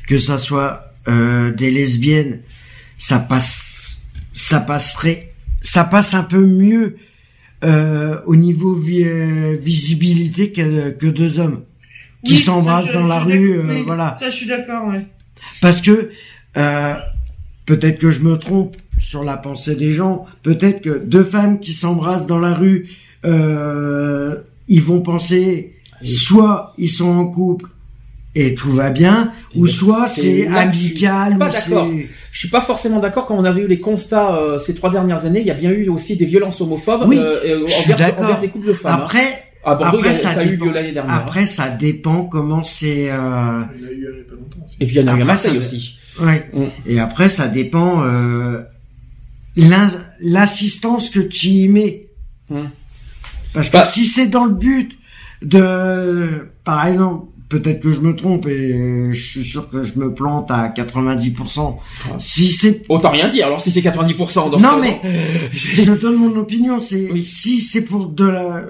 que 0.09 0.19
ça 0.19 0.41
soit 0.41 0.93
euh, 1.07 1.53
des 1.53 1.71
lesbiennes, 1.71 2.41
ça 2.99 3.21
passe, 3.21 3.99
ça 4.33 4.59
passerait, 4.59 5.31
ça 5.63 5.85
passe 5.85 6.15
un 6.15 6.25
peu 6.25 6.45
mieux 6.45 6.97
euh, 7.63 8.19
au 8.27 8.35
niveau 8.35 8.75
vi- 8.75 9.05
euh, 9.05 9.57
visibilité 9.61 10.51
que, 10.51 10.91
que 10.91 11.07
deux 11.07 11.39
hommes 11.39 11.63
qui 12.27 12.33
Oui, 12.35 12.39
s'embrassent 12.41 12.93
dans 12.93 13.07
la 13.07 13.21
rue, 13.21 13.53
euh, 13.59 13.83
voilà. 13.87 14.17
Ça 14.19 14.31
je 14.31 14.35
suis 14.35 14.47
d'accord, 14.47 14.89
ouais. 14.89 15.07
Parce 15.61 15.81
que 15.81 16.11
euh, 16.57 16.95
peut-être 17.67 17.99
que 17.99 18.11
je 18.11 18.21
me 18.21 18.37
trompe 18.39 18.77
sur 18.99 19.25
la 19.25 19.37
pensée 19.37 19.75
des 19.77 19.93
gens. 19.93 20.27
Peut-être 20.43 20.81
que 20.83 21.05
deux 21.05 21.25
femmes 21.25 21.59
qui 21.61 21.73
s'embrassent 21.75 22.27
dans 22.27 22.39
la 22.39 22.55
rue, 22.55 22.89
euh, 23.25 24.37
ils 24.69 24.83
vont 24.83 25.01
penser 25.01 25.75
soit 26.03 26.75
ils 26.79 26.91
sont 26.91 27.09
en 27.09 27.27
couple 27.27 27.71
et 28.37 28.55
tout 28.55 28.71
va 28.73 28.91
bien, 28.91 29.31
ou 29.55 29.65
ben, 29.65 29.71
soit 29.71 30.09
c'est 30.09 30.23
que 30.23 30.29
je 30.29 30.43
suis 30.43 30.47
amical, 30.57 31.39
pas 31.39 31.49
ou 31.49 31.53
d'accord. 31.53 31.89
c'est 31.89 32.09
Je 32.33 32.39
suis 32.39 32.49
pas 32.49 32.61
forcément 32.61 32.99
d'accord 32.99 33.27
quand 33.27 33.37
on 33.37 33.45
avait 33.45 33.63
eu 33.63 33.69
les 33.69 33.79
constats 33.79 34.37
euh, 34.37 34.59
ces 34.59 34.75
trois 34.75 34.91
dernières 34.91 35.25
années. 35.25 35.39
Il 35.41 35.47
y 35.47 35.53
a 35.53 35.55
bien 35.55 35.71
eu 35.71 35.89
aussi 35.89 36.17
des 36.17 36.25
violences 36.25 36.61
homophobes 36.61 37.05
Oui, 37.07 37.17
euh, 37.19 37.65
envers, 37.89 38.41
des 38.41 38.49
couples 38.49 38.67
de 38.67 38.73
femmes. 38.73 38.93
hein. 39.01 39.05
après. 39.05 39.43
À 39.67 39.77
Bordeaux, 39.77 39.99
il 40.01 40.05
y 40.05 40.09
a- 40.09 40.11
après, 40.11 40.21
ça 40.23 40.35
ça, 40.35 40.41
a 40.41 40.45
eu 40.45 40.51
dépend. 40.51 40.67
lieu 40.67 40.73
l'année 40.73 40.93
dernière. 40.93 41.15
hein. 41.15 41.19
Après, 41.23 41.47
ça 41.47 41.69
dépend 41.71 42.25
comment 42.25 42.65
c'est. 42.65 43.11
Euh... 43.11 43.63
Il 43.79 43.83
y 43.83 43.87
a 43.87 43.91
eu 43.93 43.95
il 43.97 44.03
y 44.03 44.07
a 44.07 44.25
pas 44.29 44.35
longtemps 44.35 44.65
aussi. 44.65 44.77
Et 44.81 44.87
puis 44.87 44.97
il 44.97 45.01
y 45.01 45.05
en 45.05 45.15
a 45.15 45.17
eu 45.17 45.23
à 45.23 45.25
Marseille 45.25 45.53
ça- 45.53 45.59
aussi. 45.59 45.97
Ouais. 46.21 46.49
Mm. 46.53 46.65
Et 46.87 47.01
après, 47.01 47.29
ça 47.29 47.49
dépend 47.49 48.05
euh, 48.05 48.63
l'assistance 50.21 51.11
que 51.11 51.21
tu 51.21 51.49
y 51.49 51.69
mets. 51.69 52.09
Mm. 52.51 52.63
Parce 53.53 53.69
que 53.69 53.75
Bah- 53.75 53.85
si 53.85 54.05
c'est 54.07 54.27
dans 54.27 54.45
le 54.45 54.55
but 54.55 54.93
de, 55.43 56.49
par 56.65 56.87
exemple, 56.87 57.27
peut-être 57.49 57.81
que 57.81 57.93
je 57.93 58.01
me 58.01 58.17
trompe 58.17 58.47
et 58.47 59.13
je 59.13 59.31
suis 59.31 59.45
sûr 59.45 59.69
que 59.69 59.85
je 59.85 59.99
me 59.99 60.13
plante 60.13 60.51
à 60.51 60.69
90%. 60.69 61.79
Ah. 62.07 62.17
Si 62.19 62.51
c'est 62.51 62.83
Autant 62.89 63.11
rien 63.11 63.29
dire. 63.29 63.47
Alors 63.47 63.61
si 63.61 63.71
c'est 63.71 63.81
90% 63.83 64.51
dans 64.51 64.59
non 64.59 64.77
ce 64.77 64.81
mais 64.81 65.01
je 65.53 65.93
donne 65.93 66.17
mon 66.17 66.35
opinion, 66.37 66.81
c'est 66.81 67.11
Oui. 67.13 67.23
si 67.25 67.61
c'est 67.61 67.85
pour 67.85 68.09
de 68.09 68.25
la 68.25 68.63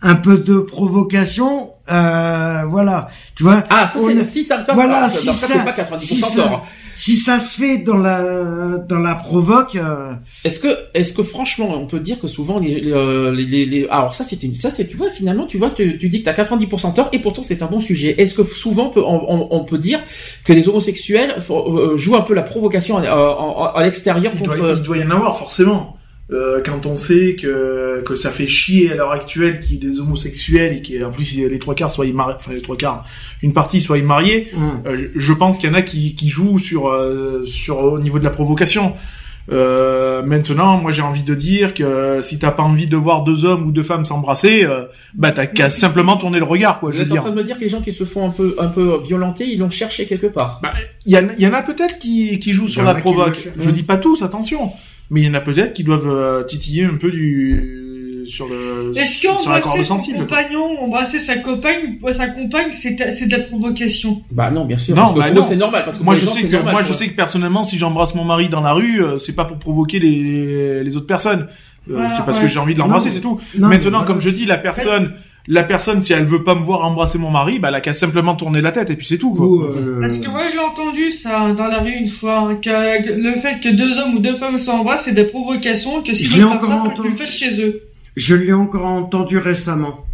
un 0.00 0.14
peu 0.14 0.38
de 0.38 0.58
provocation, 0.60 1.67
euh, 1.90 2.62
voilà, 2.68 3.08
tu 3.34 3.42
vois. 3.44 3.62
Ah, 3.70 3.86
ça 3.86 3.98
c'est 3.98 4.18
a- 4.20 4.24
si 4.24 4.46
t'as 4.46 4.72
Voilà, 4.72 5.08
si 5.08 5.32
ça- 5.32 5.46
c'est 5.46 5.64
pas 5.64 5.72
90% 5.72 5.98
si 5.98 6.20
ça- 6.20 6.42
tort. 6.42 6.66
Si 6.94 7.16
ça 7.16 7.38
se 7.38 7.56
fait 7.56 7.78
dans 7.78 7.96
la 7.98 8.78
dans 8.88 8.98
la 8.98 9.14
provoque, 9.14 9.76
euh, 9.76 10.14
Est-ce 10.44 10.58
que, 10.58 10.68
est-ce 10.94 11.12
que 11.12 11.22
franchement, 11.22 11.70
on 11.72 11.86
peut 11.86 12.00
dire 12.00 12.18
que 12.18 12.26
souvent 12.26 12.58
les, 12.58 12.80
les, 12.80 12.92
euh, 12.92 13.30
les, 13.30 13.64
les- 13.66 13.86
alors 13.88 14.16
ça 14.16 14.24
c'est 14.24 14.42
une, 14.42 14.56
ça 14.56 14.70
c'est, 14.70 14.88
tu 14.88 14.96
vois, 14.96 15.08
finalement, 15.10 15.46
tu 15.46 15.58
vois, 15.58 15.70
tu, 15.70 15.96
tu 15.98 16.08
dis 16.08 16.20
que 16.22 16.24
t'as 16.24 16.32
90% 16.32 16.94
tort 16.94 17.08
et 17.12 17.20
pourtant 17.20 17.42
c'est 17.44 17.62
un 17.62 17.66
bon 17.66 17.78
sujet. 17.80 18.20
Est-ce 18.20 18.34
que 18.34 18.42
souvent 18.44 18.86
on 18.86 18.90
peut, 18.90 19.04
on, 19.04 19.32
on- 19.32 19.48
on 19.52 19.64
peut 19.64 19.78
dire 19.78 20.00
que 20.44 20.52
les 20.52 20.68
homosexuels 20.68 21.36
euh, 21.50 21.96
jouent 21.96 22.16
un 22.16 22.22
peu 22.22 22.34
la 22.34 22.42
provocation 22.42 22.98
à, 22.98 23.02
à- 23.02 23.72
à 23.76 23.82
l'extérieur 23.84 24.32
Il 24.34 24.40
contre, 24.40 24.56
doit, 24.56 24.72
il 24.72 24.82
doit 24.82 24.96
y 24.98 25.04
en 25.04 25.10
avoir 25.12 25.38
forcément. 25.38 25.94
Euh, 26.30 26.60
quand 26.62 26.84
on 26.84 26.96
sait 26.98 27.36
que, 27.40 28.02
que 28.04 28.14
ça 28.14 28.30
fait 28.30 28.46
chier 28.46 28.92
à 28.92 28.96
l'heure 28.96 29.12
actuelle 29.12 29.60
qu'il 29.60 29.76
y 29.76 29.78
ait 29.78 29.90
des 29.90 29.98
homosexuels 29.98 30.74
et 30.74 30.82
qu'en 31.00 31.10
plus 31.10 31.34
les 31.38 31.58
trois 31.58 31.74
quarts 31.74 31.90
soient 31.90 32.04
mariés, 32.12 32.34
enfin 32.38 32.52
les 32.52 32.60
trois 32.60 32.76
quarts, 32.76 33.06
une 33.42 33.54
partie 33.54 33.80
soit 33.80 33.98
mariée, 34.02 34.48
hum, 34.54 34.82
euh, 34.86 35.08
je 35.16 35.32
pense 35.32 35.56
qu'il 35.58 35.70
y 35.70 35.72
en 35.72 35.74
a 35.74 35.80
qui, 35.80 36.14
qui 36.14 36.28
jouent 36.28 36.58
sur, 36.58 36.88
euh, 36.88 37.44
sur 37.46 37.78
au 37.78 37.98
niveau 37.98 38.18
de 38.18 38.24
la 38.24 38.30
provocation. 38.30 38.92
Euh, 39.50 40.22
maintenant, 40.22 40.76
moi 40.76 40.90
j'ai 40.92 41.00
envie 41.00 41.22
de 41.22 41.34
dire 41.34 41.72
que 41.72 42.20
si 42.20 42.38
t'as 42.38 42.50
pas 42.50 42.62
envie 42.62 42.86
de 42.86 42.96
voir 42.98 43.22
deux 43.24 43.46
hommes 43.46 43.66
ou 43.68 43.72
deux 43.72 43.82
femmes 43.82 44.04
s'embrasser, 44.04 44.64
euh, 44.64 44.84
bah 45.14 45.32
t'as 45.32 45.46
qu'à 45.46 45.70
simplement 45.70 46.18
tourner 46.18 46.38
le 46.38 46.44
regard, 46.44 46.80
quoi. 46.80 46.90
Vous 46.90 46.96
Je 46.96 46.98
veux 46.98 47.04
êtes 47.06 47.10
en 47.12 47.14
dire. 47.14 47.22
train 47.22 47.30
de 47.30 47.36
me 47.36 47.44
dire 47.44 47.56
que 47.56 47.62
les 47.62 47.70
gens 47.70 47.80
qui 47.80 47.92
se 47.92 48.04
font 48.04 48.26
un 48.26 48.30
peu, 48.32 48.54
un 48.58 48.66
peu 48.68 49.00
violenter, 49.02 49.46
ils 49.46 49.58
l'ont 49.60 49.70
cherché 49.70 50.04
quelque 50.04 50.26
part. 50.26 50.60
Bah, 50.62 50.74
il 51.06 51.12
y, 51.14 51.16
en- 51.18 51.28
il 51.38 51.42
y 51.42 51.46
en 51.46 51.54
a 51.54 51.62
peut-être 51.62 51.98
qui, 51.98 52.38
qui 52.38 52.52
jouent 52.52 52.68
sur 52.68 52.82
la 52.82 52.94
provoque. 52.94 53.48
Je 53.58 53.70
dis 53.70 53.82
pas 53.84 53.96
tous, 53.96 54.20
attention. 54.22 54.72
Mais 55.10 55.22
il 55.22 55.26
y 55.26 55.30
en 55.30 55.34
a 55.34 55.40
peut-être 55.40 55.72
qui 55.72 55.84
doivent 55.84 56.08
euh, 56.08 56.42
titiller 56.44 56.84
un 56.84 56.94
peu 56.96 57.10
du 57.10 58.24
sur 58.26 58.46
le 58.46 58.92
Est-ce 58.94 59.22
qu'embrasser 59.26 59.78
son 59.84 59.96
sensible. 59.96 60.18
quoi. 60.26 60.26
compagnon, 60.26 60.78
embrasser 60.80 61.18
sa 61.18 61.36
compagne, 61.36 61.98
sa 62.12 62.28
compagne, 62.28 62.66
c'est 62.72 63.10
c'est 63.10 63.26
de 63.26 63.30
la 63.36 63.42
provocation. 63.44 64.22
Bah 64.30 64.50
non, 64.50 64.66
bien 64.66 64.76
sûr. 64.76 64.94
Non, 64.94 65.12
bah 65.14 65.26
c'est 65.48 65.56
normal. 65.56 65.84
Parce 65.84 65.96
que 65.98 66.02
Moi 66.04 66.14
je 66.14 66.26
gens, 66.26 66.32
sais 66.32 66.42
que 66.46 66.52
normal, 66.52 66.72
moi 66.74 66.82
je 66.82 66.92
sais 66.92 67.08
que 67.08 67.14
personnellement 67.16 67.64
si 67.64 67.78
j'embrasse 67.78 68.14
mon 68.14 68.24
mari 68.24 68.50
dans 68.50 68.60
la 68.60 68.72
rue, 68.74 69.02
euh, 69.02 69.16
c'est 69.18 69.32
pas 69.32 69.46
pour 69.46 69.58
provoquer 69.58 69.98
les, 69.98 70.22
les, 70.22 70.84
les 70.84 70.96
autres 70.96 71.06
personnes. 71.06 71.46
Euh, 71.88 71.94
Voilà, 71.94 72.16
c'est 72.16 72.24
parce 72.26 72.36
ouais. 72.36 72.42
que 72.44 72.48
j'ai 72.50 72.58
envie 72.58 72.74
de 72.74 72.80
l'embrasser, 72.80 73.10
c'est 73.10 73.20
tout. 73.22 73.40
non, 73.58 73.68
Maintenant, 73.68 74.00
mais 74.00 74.06
comme 74.06 74.20
je 74.20 74.28
dis, 74.28 74.44
la 74.44 74.58
personne, 74.58 75.14
la 75.50 75.62
personne, 75.62 76.02
si 76.02 76.12
elle 76.12 76.24
veut 76.26 76.44
pas 76.44 76.54
me 76.54 76.62
voir 76.62 76.84
embrasser 76.84 77.16
mon 77.18 77.30
mari, 77.30 77.58
bah 77.58 77.68
elle 77.68 77.74
a 77.74 77.80
qu'à 77.80 77.94
simplement 77.94 78.36
tourner 78.36 78.60
la 78.60 78.70
tête 78.70 78.90
et 78.90 78.96
puis 78.96 79.06
c'est 79.06 79.16
tout. 79.16 79.34
Quoi. 79.34 79.46
ou, 79.46 79.62
euh, 79.62 79.98
Parce 80.00 80.18
que 80.18 80.30
moi, 80.30 80.42
je 80.46 80.52
l'ai 80.52 80.58
entendu 80.60 81.10
ça 81.10 81.52
dans 81.54 81.68
la 81.68 81.78
rue 81.78 81.92
une 81.94 82.06
fois, 82.06 82.40
hein, 82.40 82.56
que 82.56 82.68
le 82.68 83.32
fait 83.40 83.58
que 83.58 83.74
deux 83.74 83.98
hommes 83.98 84.14
ou 84.16 84.18
deux 84.18 84.36
femmes 84.36 84.58
s'embrassent, 84.58 85.04
c'est 85.04 85.14
des 85.14 85.24
provocations, 85.24 86.02
que 86.02 86.12
si 86.12 86.26
Je 86.26 86.42
encore 86.42 86.68
ça, 86.68 86.76
entendu. 86.76 87.08
le 87.10 87.16
faites 87.16 87.32
chez 87.32 87.60
eux. 87.62 87.80
Je 88.14 88.34
l'ai 88.34 88.52
encore 88.52 88.84
entendu 88.84 89.38
récemment. 89.38 90.04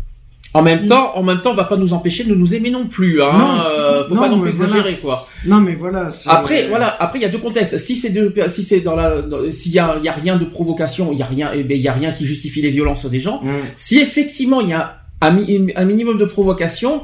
En 0.57 0.63
même 0.63 0.87
temps, 0.87 1.17
en 1.17 1.25
même 1.25 1.41
temps, 1.41 1.51
on 1.51 1.57
va 1.57 1.65
pas 1.65 1.77
nous 1.77 1.93
empêcher 1.95 2.23
de 2.23 2.33
nous 2.33 2.55
aimer 2.55 2.71
non 2.71 2.87
plus. 2.87 3.21
Hein. 3.21 3.33
Non. 3.37 3.61
Euh, 3.67 4.07
faut 4.07 4.15
Non, 4.15 4.21
pas 4.21 4.29
non 4.29 4.39
plus 4.41 4.53
voilà. 4.53 4.71
exagérer, 4.71 4.99
quoi. 4.99 5.27
Non, 5.47 5.59
mais 5.59 5.75
voilà. 5.75 6.11
Après, 6.27 6.69
voilà. 6.69 6.95
Après, 7.03 7.19
il 7.19 7.23
y 7.23 7.25
a 7.25 7.29
deux 7.29 7.39
contextes. 7.39 7.77
Si 7.79 7.97
c'est 7.97 8.11
de, 8.11 8.33
si 8.47 8.63
c'est 8.63 8.79
dans 8.79 8.95
la, 8.95 9.25
s'il 9.51 9.73
y 9.73 9.81
a, 9.81 9.97
il 9.99 10.05
y 10.05 10.09
a 10.09 10.13
rien 10.13 10.37
de 10.37 10.45
provocation, 10.45 11.11
il 11.11 11.19
y 11.19 11.23
a 11.23 11.27
rien, 11.27 11.51
eh 11.53 11.65
ben, 11.65 11.77
il 11.77 11.83
y 11.83 11.89
a 11.89 11.93
rien 11.93 12.13
qui 12.13 12.25
justifie 12.25 12.63
les 12.63 12.71
violences 12.71 13.05
des 13.07 13.19
gens. 13.19 13.41
Mm. 13.43 13.49
Si 13.75 13.99
effectivement 13.99 14.61
il 14.61 14.69
y 14.69 14.73
a 14.75 15.01
un, 15.27 15.31
mi- 15.33 15.73
un 15.75 15.85
minimum 15.85 16.19
de 16.19 16.25
provocation, 16.25 17.03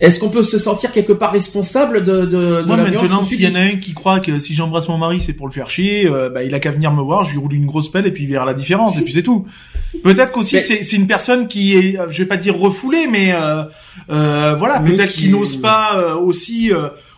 est-ce 0.00 0.18
qu'on 0.18 0.30
peut 0.30 0.42
se 0.42 0.58
sentir 0.58 0.92
quelque 0.92 1.12
part 1.12 1.30
responsable 1.30 2.02
de, 2.02 2.24
de, 2.24 2.26
de 2.26 2.62
Moi 2.66 2.76
maintenant, 2.78 3.22
s'il 3.22 3.42
y 3.42 3.46
en 3.46 3.54
a 3.54 3.60
un 3.60 3.76
qui 3.76 3.92
croit 3.92 4.20
que 4.20 4.38
si 4.38 4.54
j'embrasse 4.54 4.88
mon 4.88 4.96
mari 4.96 5.20
c'est 5.20 5.34
pour 5.34 5.46
le 5.46 5.52
faire 5.52 5.68
chier, 5.68 6.06
euh, 6.06 6.30
bah, 6.30 6.42
il 6.42 6.54
a 6.54 6.58
qu'à 6.60 6.70
venir 6.70 6.90
me 6.92 7.02
voir, 7.02 7.24
je 7.24 7.32
lui 7.32 7.38
roule 7.38 7.52
une 7.52 7.66
grosse 7.66 7.90
pelle 7.90 8.06
et 8.06 8.10
puis 8.10 8.22
il 8.24 8.28
verra 8.30 8.46
la 8.46 8.54
différence 8.54 8.98
et 8.98 9.04
puis 9.04 9.12
c'est 9.12 9.22
tout. 9.22 9.46
Peut-être 10.02 10.32
qu'aussi 10.32 10.54
Mais- 10.54 10.60
c'est 10.62 10.82
c'est 10.84 10.96
une 10.96 11.06
personne 11.06 11.48
qui 11.48 11.74
est, 11.76 11.98
euh, 12.00 12.06
je 12.08 12.22
vais 12.22 12.28
pas 12.28 12.38
dire 12.38 12.56
refoulée, 12.58 13.08
mais 13.10 13.32
euh, 13.34 13.64
euh, 14.10 14.54
voilà, 14.58 14.80
Mais 14.80 14.92
peut-être 14.94 15.12
qui- 15.12 15.24
qu'il 15.24 15.32
n'ose 15.32 15.56
pas 15.56 16.14
aussi, 16.16 16.72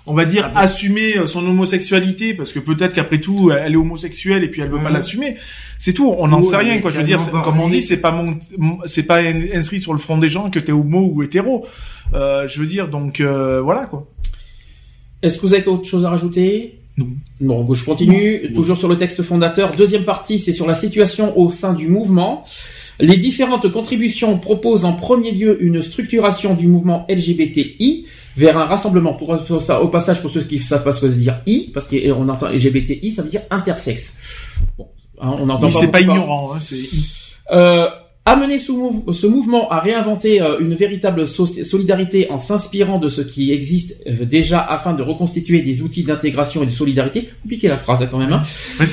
on 0.06 0.14
va 0.14 0.24
dire, 0.24 0.50
assumer 0.56 1.16
euh, 1.16 1.26
son 1.26 1.46
homosexualité 1.46 2.34
parce 2.34 2.52
que 2.52 2.58
peut-être 2.58 2.94
qu'après 2.94 3.18
tout 3.20 3.50
elle 3.52 3.72
est 3.72 3.76
homosexuelle 3.76 4.42
et 4.44 4.48
puis 4.48 4.60
elle 4.62 4.68
veut 4.70 4.82
pas 4.82 4.90
l'assumer. 4.90 5.36
C'est 5.78 5.92
tout, 5.92 6.12
on 6.18 6.28
n'en 6.28 6.42
sait 6.42 6.56
rien 6.56 6.78
quoi. 6.80 6.90
Je 6.90 6.98
veux 6.98 7.04
dire, 7.04 7.18
comme 7.44 7.60
on 7.60 7.68
dit, 7.68 7.82
c'est 7.82 7.96
pas 7.98 8.10
mon, 8.12 8.38
mon- 8.58 8.78
c'est 8.86 9.04
pas 9.04 9.18
in- 9.20 9.42
inscrit 9.54 9.80
sur 9.80 9.92
le 9.92 9.98
front 9.98 10.18
des 10.18 10.28
gens 10.28 10.50
que 10.50 10.58
t'es 10.58 10.72
homo 10.72 11.10
ou 11.12 11.22
hétéro. 11.22 11.66
Euh, 12.14 12.46
je 12.48 12.60
veux 12.60 12.66
dire, 12.66 12.88
donc 12.88 13.20
euh, 13.20 13.60
voilà 13.60 13.86
quoi. 13.86 14.06
Est-ce 15.22 15.38
que 15.38 15.46
vous 15.46 15.54
avez 15.54 15.66
autre 15.66 15.86
chose 15.88 16.04
à 16.04 16.10
rajouter? 16.10 16.78
Non. 16.98 17.06
Bon, 17.64 17.72
je 17.72 17.84
continue. 17.84 18.52
Toujours 18.54 18.76
sur 18.76 18.88
le 18.88 18.96
texte 18.96 19.22
fondateur. 19.22 19.70
Deuxième 19.72 20.04
partie, 20.04 20.38
c'est 20.38 20.52
sur 20.52 20.66
la 20.66 20.74
situation 20.74 21.38
au 21.38 21.48
sein 21.48 21.72
du 21.74 21.88
mouvement. 21.88 22.44
Les 23.00 23.16
différentes 23.16 23.70
contributions 23.72 24.38
proposent 24.38 24.84
en 24.84 24.92
premier 24.92 25.30
lieu 25.30 25.62
une 25.62 25.80
structuration 25.80 26.54
du 26.54 26.66
mouvement 26.68 27.06
LGBTI 27.08 28.06
vers 28.36 28.56
un 28.58 28.64
rassemblement. 28.64 29.12
Pour, 29.14 29.42
pour 29.44 29.62
ça, 29.62 29.82
au 29.82 29.88
passage, 29.88 30.20
pour 30.20 30.30
ceux 30.30 30.42
qui 30.42 30.56
ne 30.56 30.62
savent 30.62 30.84
pas 30.84 30.92
ce 30.92 31.00
que 31.00 31.08
ça 31.08 31.14
veut 31.14 31.20
dire 31.20 31.40
I, 31.46 31.70
parce 31.72 31.88
qu'on 31.88 32.28
entend 32.28 32.48
LGBTI, 32.48 33.12
ça 33.12 33.22
veut 33.22 33.30
dire 33.30 33.42
intersexe. 33.50 34.16
Bon, 34.78 34.88
hein, 35.20 35.36
on 35.38 35.48
entend 35.48 35.66
Oui, 35.66 35.72
c'est 35.74 35.86
pas 35.86 35.92
parler. 35.92 36.06
ignorant, 36.06 36.54
hein, 36.54 36.58
c'est 36.60 36.76
Euh, 37.50 37.88
amener 38.24 38.58
ce, 38.60 38.70
mouv- 38.70 39.12
ce 39.12 39.26
mouvement 39.26 39.68
à 39.70 39.80
réinventer 39.80 40.40
euh, 40.40 40.58
une 40.60 40.74
véritable 40.74 41.26
so- 41.26 41.44
solidarité 41.46 42.30
en 42.30 42.38
s'inspirant 42.38 42.98
de 42.98 43.08
ce 43.08 43.20
qui 43.20 43.52
existe 43.52 43.96
euh, 44.06 44.24
déjà 44.24 44.60
afin 44.60 44.92
de 44.92 45.02
reconstituer 45.02 45.60
des 45.60 45.82
outils 45.82 46.04
d'intégration 46.04 46.62
et 46.62 46.66
de 46.66 46.70
solidarité. 46.70 47.28
Compliqué 47.42 47.66
la 47.68 47.78
phrase 47.78 48.00
là, 48.00 48.06
quand 48.06 48.18
même. 48.18 48.32
hein. 48.32 48.42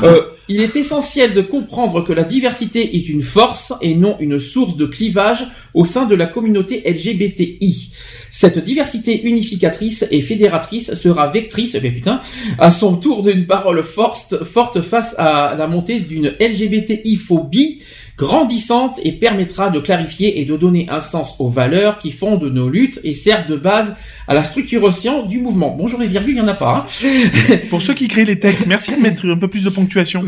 Euh, 0.08 0.22
il 0.48 0.62
est 0.62 0.76
essentiel 0.76 1.36
de 1.36 1.42
comprendre 1.42 2.04
que 2.04 2.12
la 2.12 2.24
diversité 2.24 2.96
est 2.96 3.08
une 3.08 3.22
force 3.22 3.72
et 3.84 3.94
non 3.94 4.16
une 4.20 4.40
source 4.40 4.76
de 4.78 4.88
clivage 4.88 5.46
au 5.76 5.86
sein 5.86 6.08
de 6.08 6.16
la 6.16 6.26
communauté 6.26 6.82
LGBTI. 6.92 7.92
Cette 8.32 8.58
diversité 8.58 9.22
unificatrice 9.28 10.06
et 10.10 10.22
fédératrice 10.22 10.96
sera 10.96 11.28
vectrice, 11.28 11.76
eh 11.76 11.80
bien, 11.80 11.92
putain, 11.92 12.22
à 12.58 12.72
son 12.72 12.96
tour 12.96 13.22
d'une 13.22 13.46
parole 13.46 13.84
forte, 13.84 14.44
forte 14.44 14.82
face 14.82 15.14
à 15.20 15.54
la 15.56 15.68
montée 15.68 16.00
d'une 16.00 16.34
LGBTI-phobie 16.40 17.80
grandissante 18.20 19.00
et 19.04 19.14
permettra 19.14 19.70
de 19.70 19.80
clarifier 19.80 20.42
et 20.42 20.46
de 20.46 20.58
donner 20.58 20.88
un 20.90 21.00
sens 21.00 21.38
aux 21.40 21.48
valeurs 21.48 22.00
qui 22.00 22.12
fondent 22.12 22.44
nos 22.44 22.70
luttes 22.70 23.00
et 23.06 23.14
servent 23.14 23.48
de 23.48 23.56
base 23.56 23.96
à 24.28 24.34
la 24.34 24.44
structuration 24.44 25.26
du 25.26 25.40
mouvement. 25.40 25.74
Bonjour 25.76 26.00
les 26.02 26.08
virgules, 26.08 26.32
il 26.32 26.36
n'y 26.36 26.42
en 26.42 26.48
a 26.50 26.54
pas. 26.54 26.86
hein. 26.86 27.58
Pour 27.70 27.82
ceux 27.82 27.94
qui 27.94 28.10
créent 28.10 28.26
les 28.26 28.38
textes, 28.38 28.68
merci 28.68 28.94
de 28.94 29.02
mettre 29.02 29.26
un 29.26 29.38
peu 29.38 29.48
plus 29.48 29.64
de 29.64 29.70
ponctuation. 29.70 30.26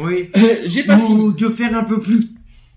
Oui. 0.00 0.28
J'ai 0.66 0.82
pas 0.82 0.98
fini. 0.98 1.20
Ou 1.20 1.32
de 1.32 1.48
faire 1.48 1.76
un 1.76 1.84
peu 1.84 2.00
plus 2.00 2.30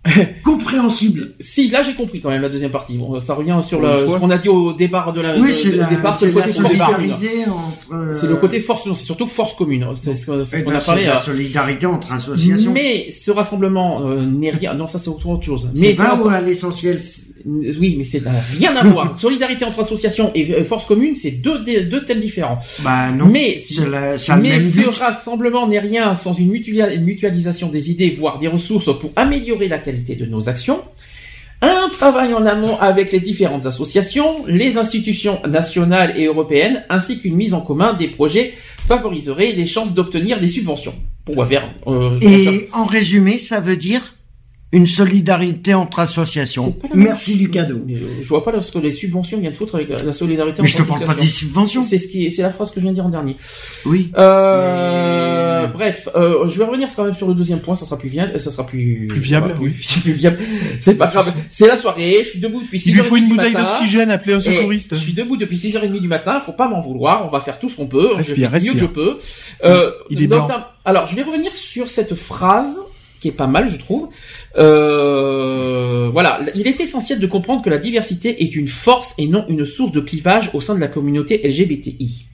compréhensible. 0.43 1.33
Si, 1.39 1.69
là 1.69 1.81
j'ai 1.81 1.93
compris 1.93 2.19
quand 2.19 2.29
même 2.29 2.41
la 2.41 2.49
deuxième 2.49 2.71
partie. 2.71 2.97
Bon, 2.97 3.19
ça 3.19 3.33
revient 3.35 3.59
sur 3.65 3.79
ce 3.79 4.17
qu'on 4.17 4.29
a 4.29 4.37
dit 4.37 4.49
au 4.49 4.73
départ 4.73 5.13
de 5.13 5.21
la. 5.21 5.37
Oui, 5.39 5.53
c'est 5.53 5.73
au 5.73 5.77
la, 5.77 5.85
départ, 5.85 6.15
c'est 6.17 6.25
c'est 6.25 6.31
le 6.31 6.39
la 6.39 6.45
côté 6.45 6.75
force 6.75 6.91
commune. 6.95 7.11
entre. 7.13 7.93
euh, 7.93 8.13
C'est 8.13 8.27
le 8.27 8.35
côté 8.35 8.59
force, 8.59 8.85
non, 8.85 8.95
c'est 8.95 9.05
surtout 9.05 9.27
force 9.27 9.55
commune. 9.55 9.87
C'est 9.95 10.13
ce 10.13 10.31
eh 10.57 10.63
qu'on 10.63 10.71
ben, 10.71 10.77
a 10.77 10.81
parlé. 10.81 11.03
c'est 11.03 11.09
la 11.09 11.17
euh, 11.17 11.21
solidarité 11.21 11.85
entre 11.85 12.11
associations. 12.11 12.71
Mais 12.73 13.09
ce 13.11 13.31
rassemblement 13.31 14.05
euh, 14.07 14.25
n'est 14.25 14.51
rien. 14.51 14.73
Non, 14.73 14.87
ça 14.87 14.99
c'est 14.99 15.09
autre 15.09 15.41
chose. 15.41 15.69
Mais 15.75 15.93
pas 15.93 16.09
rassemblement- 16.09 16.29
à 16.37 16.41
l'essentiel. 16.41 16.97
Oui, 17.45 17.95
mais 17.97 18.05
c'est 18.05 18.23
n'a 18.23 18.31
rien 18.57 18.73
à 18.75 18.83
voir. 18.85 19.17
Solidarité 19.19 19.65
entre 19.65 19.81
associations 19.81 20.31
et 20.33 20.49
euh, 20.53 20.63
force 20.63 20.85
commune, 20.85 21.13
c'est 21.13 21.31
deux, 21.31 21.59
deux 21.61 22.05
thèmes 22.05 22.21
différents. 22.21 22.59
Bah 22.83 23.11
non. 23.11 23.25
Mais 23.25 23.57
la- 23.91 24.17
ça 24.17 24.37
Mais 24.37 24.51
même 24.51 24.61
ce 24.61 24.77
but. 24.77 24.87
rassemblement 24.97 25.67
n'est 25.67 25.79
rien 25.79 26.13
sans 26.13 26.33
une 26.33 26.49
mutualisation 26.51 27.67
des 27.67 27.91
idées, 27.91 28.11
voire 28.11 28.39
des 28.39 28.47
ressources 28.47 28.97
pour 28.97 29.11
améliorer 29.17 29.67
la 29.67 29.77
qualité 29.77 29.92
de 29.93 30.25
nos 30.25 30.49
actions. 30.49 30.81
Un 31.61 31.87
travail 31.87 32.33
en 32.33 32.45
amont 32.45 32.77
avec 32.77 33.13
les 33.13 33.21
différentes 33.21 33.65
associations, 33.65 34.45
les 34.45 34.77
institutions 34.77 35.39
nationales 35.47 36.13
et 36.17 36.25
européennes, 36.25 36.83
ainsi 36.89 37.19
qu'une 37.19 37.35
mise 37.35 37.53
en 37.53 37.61
commun 37.61 37.93
des 37.93 38.09
projets 38.09 38.53
favoriserait 38.85 39.53
les 39.53 39.65
chances 39.65 39.93
d'obtenir 39.93 40.41
des 40.41 40.49
subventions. 40.49 40.93
Pourquoi 41.23 41.45
faire 41.45 41.65
euh, 41.87 42.19
Et 42.19 42.69
en 42.73 42.83
résumé, 42.83 43.37
ça 43.37 43.61
veut 43.61 43.77
dire 43.77 44.12
une 44.73 44.87
solidarité 44.87 45.73
entre 45.73 45.99
associations. 45.99 46.75
Merci 46.93 47.35
du 47.37 47.49
cadeau. 47.49 47.75
Euh, 47.89 47.95
Je 48.21 48.27
vois 48.27 48.43
pas 48.43 48.59
ce 48.61 48.71
que 48.71 48.79
les 48.79 48.91
subventions 48.91 49.39
viennent 49.39 49.53
foutre 49.53 49.75
avec 49.75 49.87
la 49.89 50.11
solidarité 50.13 50.61
Mais 50.61 50.67
je 50.67 50.75
te 50.77 50.81
entre 50.81 50.89
parle 50.89 50.99
pas 51.05 51.13
des 51.13 51.19
associations. 51.21 51.47
subventions. 51.47 51.83
C'est 51.83 51.99
ce 51.99 52.07
qui, 52.07 52.29
c'est 52.31 52.41
la 52.41 52.49
phrase 52.49 52.71
que 52.71 52.79
je 52.79 52.81
viens 52.81 52.91
de 52.91 52.95
dire 52.95 53.05
en 53.05 53.09
dernier. 53.09 53.37
Oui. 53.85 54.11
Euh, 54.17 55.61
Mais- 55.61 55.67
Bref, 55.73 56.09
euh, 56.15 56.47
je 56.47 56.57
vais 56.59 56.65
revenir 56.65 56.89
quand 56.95 57.05
même 57.05 57.13
sur 57.15 57.27
le 57.27 57.33
deuxième 57.33 57.59
point. 57.59 57.75
Ça 57.75 57.85
sera 57.85 57.97
plus 57.97 58.09
viable, 58.09 58.37
ça 58.39 58.51
sera 58.51 58.65
plus 58.65 59.07
Plus 59.07 59.19
viable, 59.21 59.53
plus, 59.55 59.65
oui. 59.65 59.71
plus 60.03 60.11
viable. 60.11 60.37
C'est 60.79 60.95
pas 60.95 61.07
grave. 61.07 61.33
C'est 61.49 61.67
la 61.67 61.77
soirée. 61.77 62.21
Je 62.25 62.29
suis 62.31 62.39
debout 62.39 62.61
depuis 62.61 62.79
6 62.79 62.89
Il 62.89 62.95
lui 62.95 63.01
faut 63.03 63.15
une 63.15 63.29
bouteille 63.29 63.53
d'oxygène, 63.53 64.11
appelez 64.11 64.33
un 64.33 64.39
secouriste. 64.39 64.95
je 64.95 64.99
suis 64.99 65.13
debout 65.13 65.37
depuis 65.37 65.57
6h30 65.57 65.99
du 66.01 66.07
matin, 66.07 66.39
faut 66.39 66.51
pas 66.53 66.67
m'en 66.67 66.81
vouloir, 66.81 67.25
on 67.25 67.29
va 67.29 67.39
faire 67.41 67.59
tout 67.59 67.69
ce 67.69 67.75
qu'on 67.75 67.87
peut, 67.87 68.09
je 68.13 68.17
Respire, 68.17 68.35
fais 68.35 68.35
du 68.35 68.41
mieux 68.41 68.47
respire. 68.49 68.73
que 68.73 68.79
je 68.79 68.85
peux. 68.85 69.17
Euh, 69.63 69.91
Il 70.09 70.21
est 70.21 70.27
blanc. 70.27 70.47
Alors, 70.85 71.07
je 71.07 71.15
vais 71.15 71.21
revenir 71.23 71.53
sur 71.53 71.89
cette 71.89 72.13
phrase 72.15 72.77
qui 73.21 73.29
est 73.29 73.31
pas 73.31 73.47
mal, 73.47 73.69
je 73.69 73.77
trouve. 73.77 74.09
Euh, 74.57 76.09
voilà, 76.11 76.39
il 76.55 76.67
est 76.67 76.79
essentiel 76.79 77.19
de 77.19 77.27
comprendre 77.27 77.61
que 77.63 77.69
la 77.69 77.79
diversité 77.79 78.43
est 78.43 78.55
une 78.55 78.67
force 78.67 79.13
et 79.17 79.27
non 79.27 79.45
une 79.47 79.65
source 79.65 79.91
de 79.91 79.99
clivage 79.99 80.51
au 80.53 80.61
sein 80.61 80.75
de 80.75 80.79
la 80.79 80.87
communauté 80.87 81.41
LGBTI. 81.47 82.25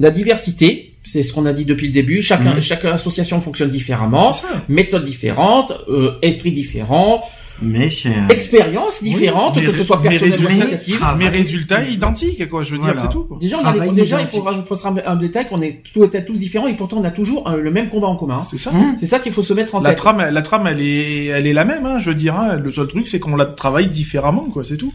La 0.00 0.10
diversité, 0.10 0.94
c'est 1.04 1.22
ce 1.22 1.32
qu'on 1.32 1.46
a 1.46 1.52
dit 1.52 1.64
depuis 1.64 1.86
le 1.86 1.92
début, 1.92 2.22
chacun, 2.22 2.54
Mhm. 2.54 2.60
chaque 2.60 2.84
association 2.84 3.40
fonctionne 3.40 3.70
différemment, 3.70 4.34
méthode 4.68 5.04
différente, 5.04 5.72
euh, 5.88 6.12
esprit 6.22 6.52
différent, 6.52 7.22
Mais 7.62 7.88
expérience 8.30 9.02
différente, 9.02 9.56
Oui, 9.56 9.62
que 9.66 9.70
mais- 9.70 9.76
ce 9.78 9.84
soit 9.84 10.00
mais 10.02 10.08
personnelle 10.18 10.42
ou 10.42 10.46
associative. 10.60 10.98
Ah, 11.02 11.14
Mes 11.16 11.24
bah, 11.26 11.30
résultats 11.30 11.84
identiques, 11.84 12.48
quoi. 12.48 12.62
Je 12.64 12.72
veux 12.72 12.78
Voilà. 12.78 12.92
dire, 12.94 13.02
c'est 13.02 13.08
tout. 13.10 13.24
quoi. 13.24 13.38
Déjà, 13.40 13.56
on 13.58 13.64
a 13.64 13.72
des- 13.72 13.78
Travail 13.78 13.94
déjà 13.94 14.20
il 14.20 14.26
faut, 14.26 14.44
faut 14.66 14.74
se 14.74 14.82
rappeler 14.82 15.02
un 15.06 15.16
détail 15.16 15.46
qu'on 15.48 15.62
est 15.62 15.82
tous, 15.94 16.08
tous 16.26 16.38
différents 16.38 16.66
et 16.66 16.74
pourtant 16.74 16.96
on 16.98 17.04
a 17.04 17.10
toujours 17.12 17.48
euh, 17.48 17.58
le 17.60 17.70
même 17.70 17.88
combat 17.90 18.08
en 18.08 18.16
commun. 18.16 18.38
C'est 18.38 18.58
ça. 18.58 18.70
Hum. 18.70 18.96
C'est 18.98 19.06
ça 19.06 19.18
qu'il 19.20 19.32
faut 19.32 19.42
se 19.44 19.52
mettre 19.54 19.74
en 19.76 19.80
La 19.80 19.90
tête. 19.90 19.98
trame, 19.98 20.18
la 20.30 20.42
trame, 20.42 20.66
elle 20.66 20.80
est, 20.80 21.26
elle 21.26 21.46
est 21.46 21.52
la 21.52 21.64
même. 21.64 21.86
Hein, 21.86 21.98
je 22.00 22.10
veux 22.10 22.16
dire. 22.16 22.34
Hein. 22.34 22.56
Le 22.56 22.70
seul 22.70 22.88
truc, 22.88 23.06
c'est 23.08 23.20
qu'on 23.20 23.36
la 23.36 23.46
travaille 23.46 23.88
différemment, 23.88 24.46
quoi. 24.52 24.64
C'est 24.64 24.76
tout. 24.76 24.92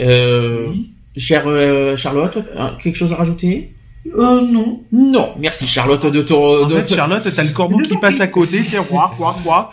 Euh, 0.00 0.68
Chère 1.16 1.44
euh, 1.46 1.96
Charlotte, 1.96 2.38
quelque 2.82 2.96
chose 2.96 3.12
à 3.12 3.16
rajouter? 3.16 3.74
Euh, 4.16 4.40
non. 4.40 4.82
Non, 4.92 5.30
merci 5.38 5.66
Charlotte 5.66 6.06
de 6.06 6.22
ton. 6.22 6.64
En 6.64 6.66
de- 6.66 6.76
fait, 6.80 6.94
Charlotte, 6.94 7.22
t'as 7.34 7.42
le 7.42 7.50
corbeau 7.50 7.78
qui 7.78 7.96
passe 7.96 8.20
à 8.20 8.26
côté. 8.28 8.62
C'est 8.62 8.78
quoi, 8.86 9.12
quoi, 9.16 9.36
quoi. 9.42 9.70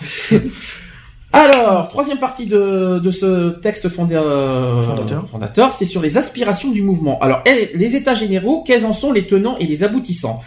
Alors, 1.35 1.89
troisième 1.89 2.17
partie 2.17 2.45
de, 2.45 2.99
de 2.99 3.11
ce 3.11 3.59
texte 3.59 3.89
fondé, 3.89 4.15
euh, 4.15 4.81
Fondateur. 4.83 5.27
fondateur, 5.27 5.73
c'est 5.73 5.85
sur 5.85 6.01
les 6.01 6.17
aspirations 6.17 6.71
du 6.71 6.81
mouvement. 6.81 7.19
Alors, 7.19 7.41
eh, 7.45 7.71
les 7.75 7.97
états 7.97 8.13
généraux, 8.13 8.63
quels 8.65 8.85
en 8.85 8.93
sont 8.93 9.11
les 9.11 9.27
tenants 9.27 9.57
et 9.57 9.65
les 9.65 9.83
aboutissants? 9.83 10.41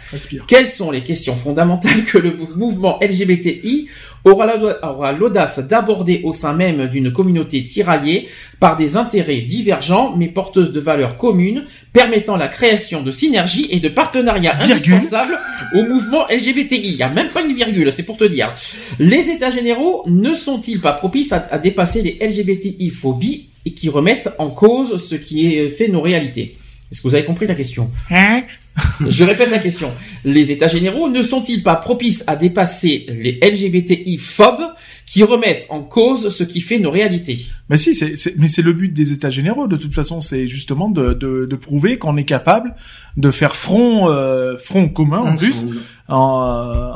Quelles 0.47 0.67
sont 0.67 0.89
les 0.89 1.03
questions 1.03 1.35
fondamentales 1.35 2.05
que 2.05 2.17
le 2.17 2.35
mouvement 2.55 2.97
LGBTI 3.03 3.87
aura 4.25 4.45
la- 4.45 4.91
aura 4.91 5.11
l'audace 5.11 5.59
d'aborder 5.59 6.21
au 6.23 6.33
sein 6.33 6.53
même 6.53 6.87
d'une 6.87 7.11
communauté 7.11 7.63
tiraillée 7.65 8.27
par 8.59 8.75
des 8.75 8.97
intérêts 8.97 9.41
divergents 9.41 10.13
mais 10.17 10.27
porteuses 10.27 10.71
de 10.73 10.79
valeurs 10.79 11.17
communes, 11.17 11.63
permettant 11.93 12.35
la 12.37 12.47
création 12.47 13.01
de 13.01 13.11
synergies 13.11 13.67
et 13.69 13.79
de 13.79 13.89
partenariats 13.89 14.55
Virgule. 14.55 14.93
indispensables 14.95 15.37
au 15.73 15.83
mouvement 15.83 16.25
LGBTI. 16.29 16.89
Il 16.89 16.95
n'y 16.95 17.03
a 17.03 17.09
même 17.09 17.29
pas 17.29 17.41
une 17.41 17.53
virgule, 17.53 17.91
c'est 17.91 18.03
pour 18.03 18.17
te 18.17 18.25
dire. 18.25 18.53
Les 18.99 19.29
États 19.29 19.49
généraux 19.49 20.03
ne 20.07 20.33
sont-ils 20.33 20.81
pas 20.81 20.93
propices 20.93 21.31
à, 21.31 21.47
à 21.51 21.57
dépasser 21.57 22.01
les 22.01 22.17
LGBTI-phobies 22.19 23.45
et 23.65 23.71
qui 23.71 23.89
remettent 23.89 24.29
en 24.37 24.49
cause 24.49 25.03
ce 25.03 25.15
qui 25.15 25.53
est 25.55 25.69
fait 25.69 25.87
nos 25.87 26.01
réalités? 26.01 26.55
Est-ce 26.91 27.01
que 27.01 27.07
vous 27.07 27.15
avez 27.15 27.25
compris 27.25 27.45
la 27.47 27.55
question 27.55 27.89
Je 29.05 29.23
répète 29.23 29.51
la 29.51 29.59
question. 29.59 29.91
Les 30.23 30.51
États 30.51 30.67
généraux 30.69 31.09
ne 31.09 31.21
sont-ils 31.21 31.61
pas 31.63 31.75
propices 31.75 32.23
à 32.27 32.35
dépasser 32.35 33.05
les 33.09 33.37
LGBTI-phobes 33.41 34.61
qui 35.05 35.23
remettent 35.23 35.65
en 35.69 35.81
cause 35.81 36.29
ce 36.35 36.43
qui 36.43 36.61
fait 36.61 36.79
nos 36.79 36.89
réalités? 36.91 37.39
Mais 37.69 37.77
si, 37.77 37.93
c'est, 37.93 38.15
c'est- 38.15 38.35
mais 38.37 38.47
c'est 38.47 38.61
le 38.61 38.73
but 38.73 38.93
des 38.93 39.11
États 39.11 39.29
généraux. 39.29 39.67
De 39.67 39.75
toute 39.75 39.93
façon, 39.93 40.21
c'est 40.21 40.47
justement 40.47 40.89
de, 40.89 41.13
de, 41.13 41.45
de 41.45 41.55
prouver 41.55 41.97
qu'on 41.97 42.15
est 42.17 42.23
capable 42.25 42.73
de 43.17 43.31
faire 43.31 43.55
front, 43.55 44.09
euh, 44.09 44.55
front 44.57 44.87
commun 44.87 45.19
en 45.19 45.35
plus, 45.35 45.65
en, 46.07 46.41
euh, 46.41 46.91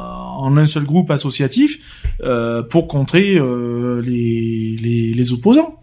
en 0.45 0.55
un 0.57 0.67
seul 0.67 0.83
groupe 0.83 1.11
associatif, 1.11 1.79
euh, 2.23 2.63
pour 2.63 2.87
contrer 2.87 3.35
euh, 3.35 4.01
les, 4.01 4.77
les, 4.81 5.13
les 5.13 5.31
opposants. 5.33 5.79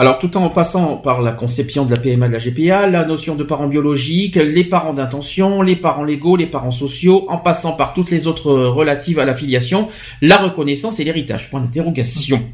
Alors, 0.00 0.20
tout 0.20 0.36
en 0.36 0.48
passant 0.48 0.94
par 0.94 1.22
la 1.22 1.32
conception 1.32 1.84
de 1.84 1.90
la 1.90 1.96
PMA 1.96 2.28
de 2.28 2.32
la 2.32 2.38
GPA, 2.38 2.86
la 2.86 3.04
notion 3.04 3.34
de 3.34 3.42
parents 3.42 3.66
biologiques, 3.66 4.36
les 4.36 4.62
parents 4.62 4.92
d'intention, 4.92 5.60
les 5.60 5.74
parents 5.74 6.04
légaux, 6.04 6.36
les 6.36 6.46
parents 6.46 6.70
sociaux, 6.70 7.24
en 7.26 7.36
passant 7.36 7.72
par 7.72 7.94
toutes 7.94 8.12
les 8.12 8.28
autres 8.28 8.48
euh, 8.48 8.70
relatives 8.70 9.18
à 9.18 9.24
la 9.24 9.34
filiation, 9.34 9.88
la 10.22 10.36
reconnaissance 10.36 11.00
et 11.00 11.04
l'héritage. 11.04 11.50
Point 11.50 11.62
d'interrogation. 11.62 12.44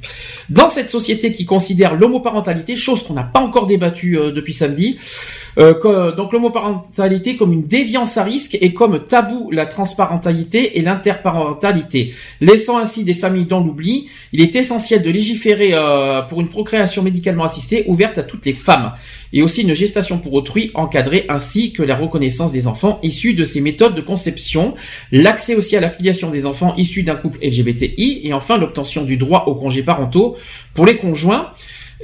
Dans 0.48 0.70
cette 0.70 0.88
société 0.88 1.34
qui 1.34 1.44
considère 1.44 1.94
l'homoparentalité, 1.94 2.76
chose 2.76 3.02
qu'on 3.02 3.12
n'a 3.12 3.24
pas 3.24 3.40
encore 3.40 3.66
débattue 3.66 4.16
euh, 4.16 4.32
depuis 4.32 4.54
samedi, 4.54 4.96
euh, 5.58 6.14
donc 6.14 6.32
l'homoparentalité 6.32 7.36
comme 7.36 7.52
une 7.52 7.66
déviance 7.66 8.16
à 8.16 8.24
risque 8.24 8.56
et 8.60 8.72
comme 8.72 9.06
tabou 9.06 9.50
la 9.50 9.66
transparentalité 9.66 10.78
et 10.78 10.82
l'interparentalité, 10.82 12.14
laissant 12.40 12.78
ainsi 12.78 13.04
des 13.04 13.14
familles 13.14 13.46
dans 13.46 13.60
l'oubli. 13.60 14.08
Il 14.32 14.40
est 14.40 14.56
essentiel 14.56 15.02
de 15.02 15.10
légiférer 15.10 15.70
euh, 15.74 16.22
pour 16.22 16.40
une 16.40 16.48
procréation 16.48 17.02
médicalement 17.02 17.44
assistée 17.44 17.84
ouverte 17.86 18.18
à 18.18 18.22
toutes 18.22 18.46
les 18.46 18.52
femmes 18.52 18.92
et 19.34 19.42
aussi 19.42 19.62
une 19.62 19.74
gestation 19.74 20.18
pour 20.18 20.32
autrui 20.32 20.70
encadrée 20.74 21.26
ainsi 21.28 21.72
que 21.72 21.82
la 21.82 21.96
reconnaissance 21.96 22.52
des 22.52 22.68
enfants 22.68 23.00
issus 23.02 23.34
de 23.34 23.44
ces 23.44 23.60
méthodes 23.60 23.94
de 23.94 24.00
conception, 24.00 24.74
l'accès 25.10 25.56
aussi 25.56 25.76
à 25.76 25.80
la 25.80 25.90
filiation 25.90 26.30
des 26.30 26.46
enfants 26.46 26.74
issus 26.76 27.02
d'un 27.02 27.16
couple 27.16 27.38
LGBTI 27.42 28.20
et 28.22 28.32
enfin 28.32 28.56
l'obtention 28.58 29.02
du 29.02 29.16
droit 29.16 29.44
aux 29.46 29.56
congés 29.56 29.82
parentaux 29.82 30.36
pour 30.72 30.86
les 30.86 30.96
conjoints. 30.96 31.52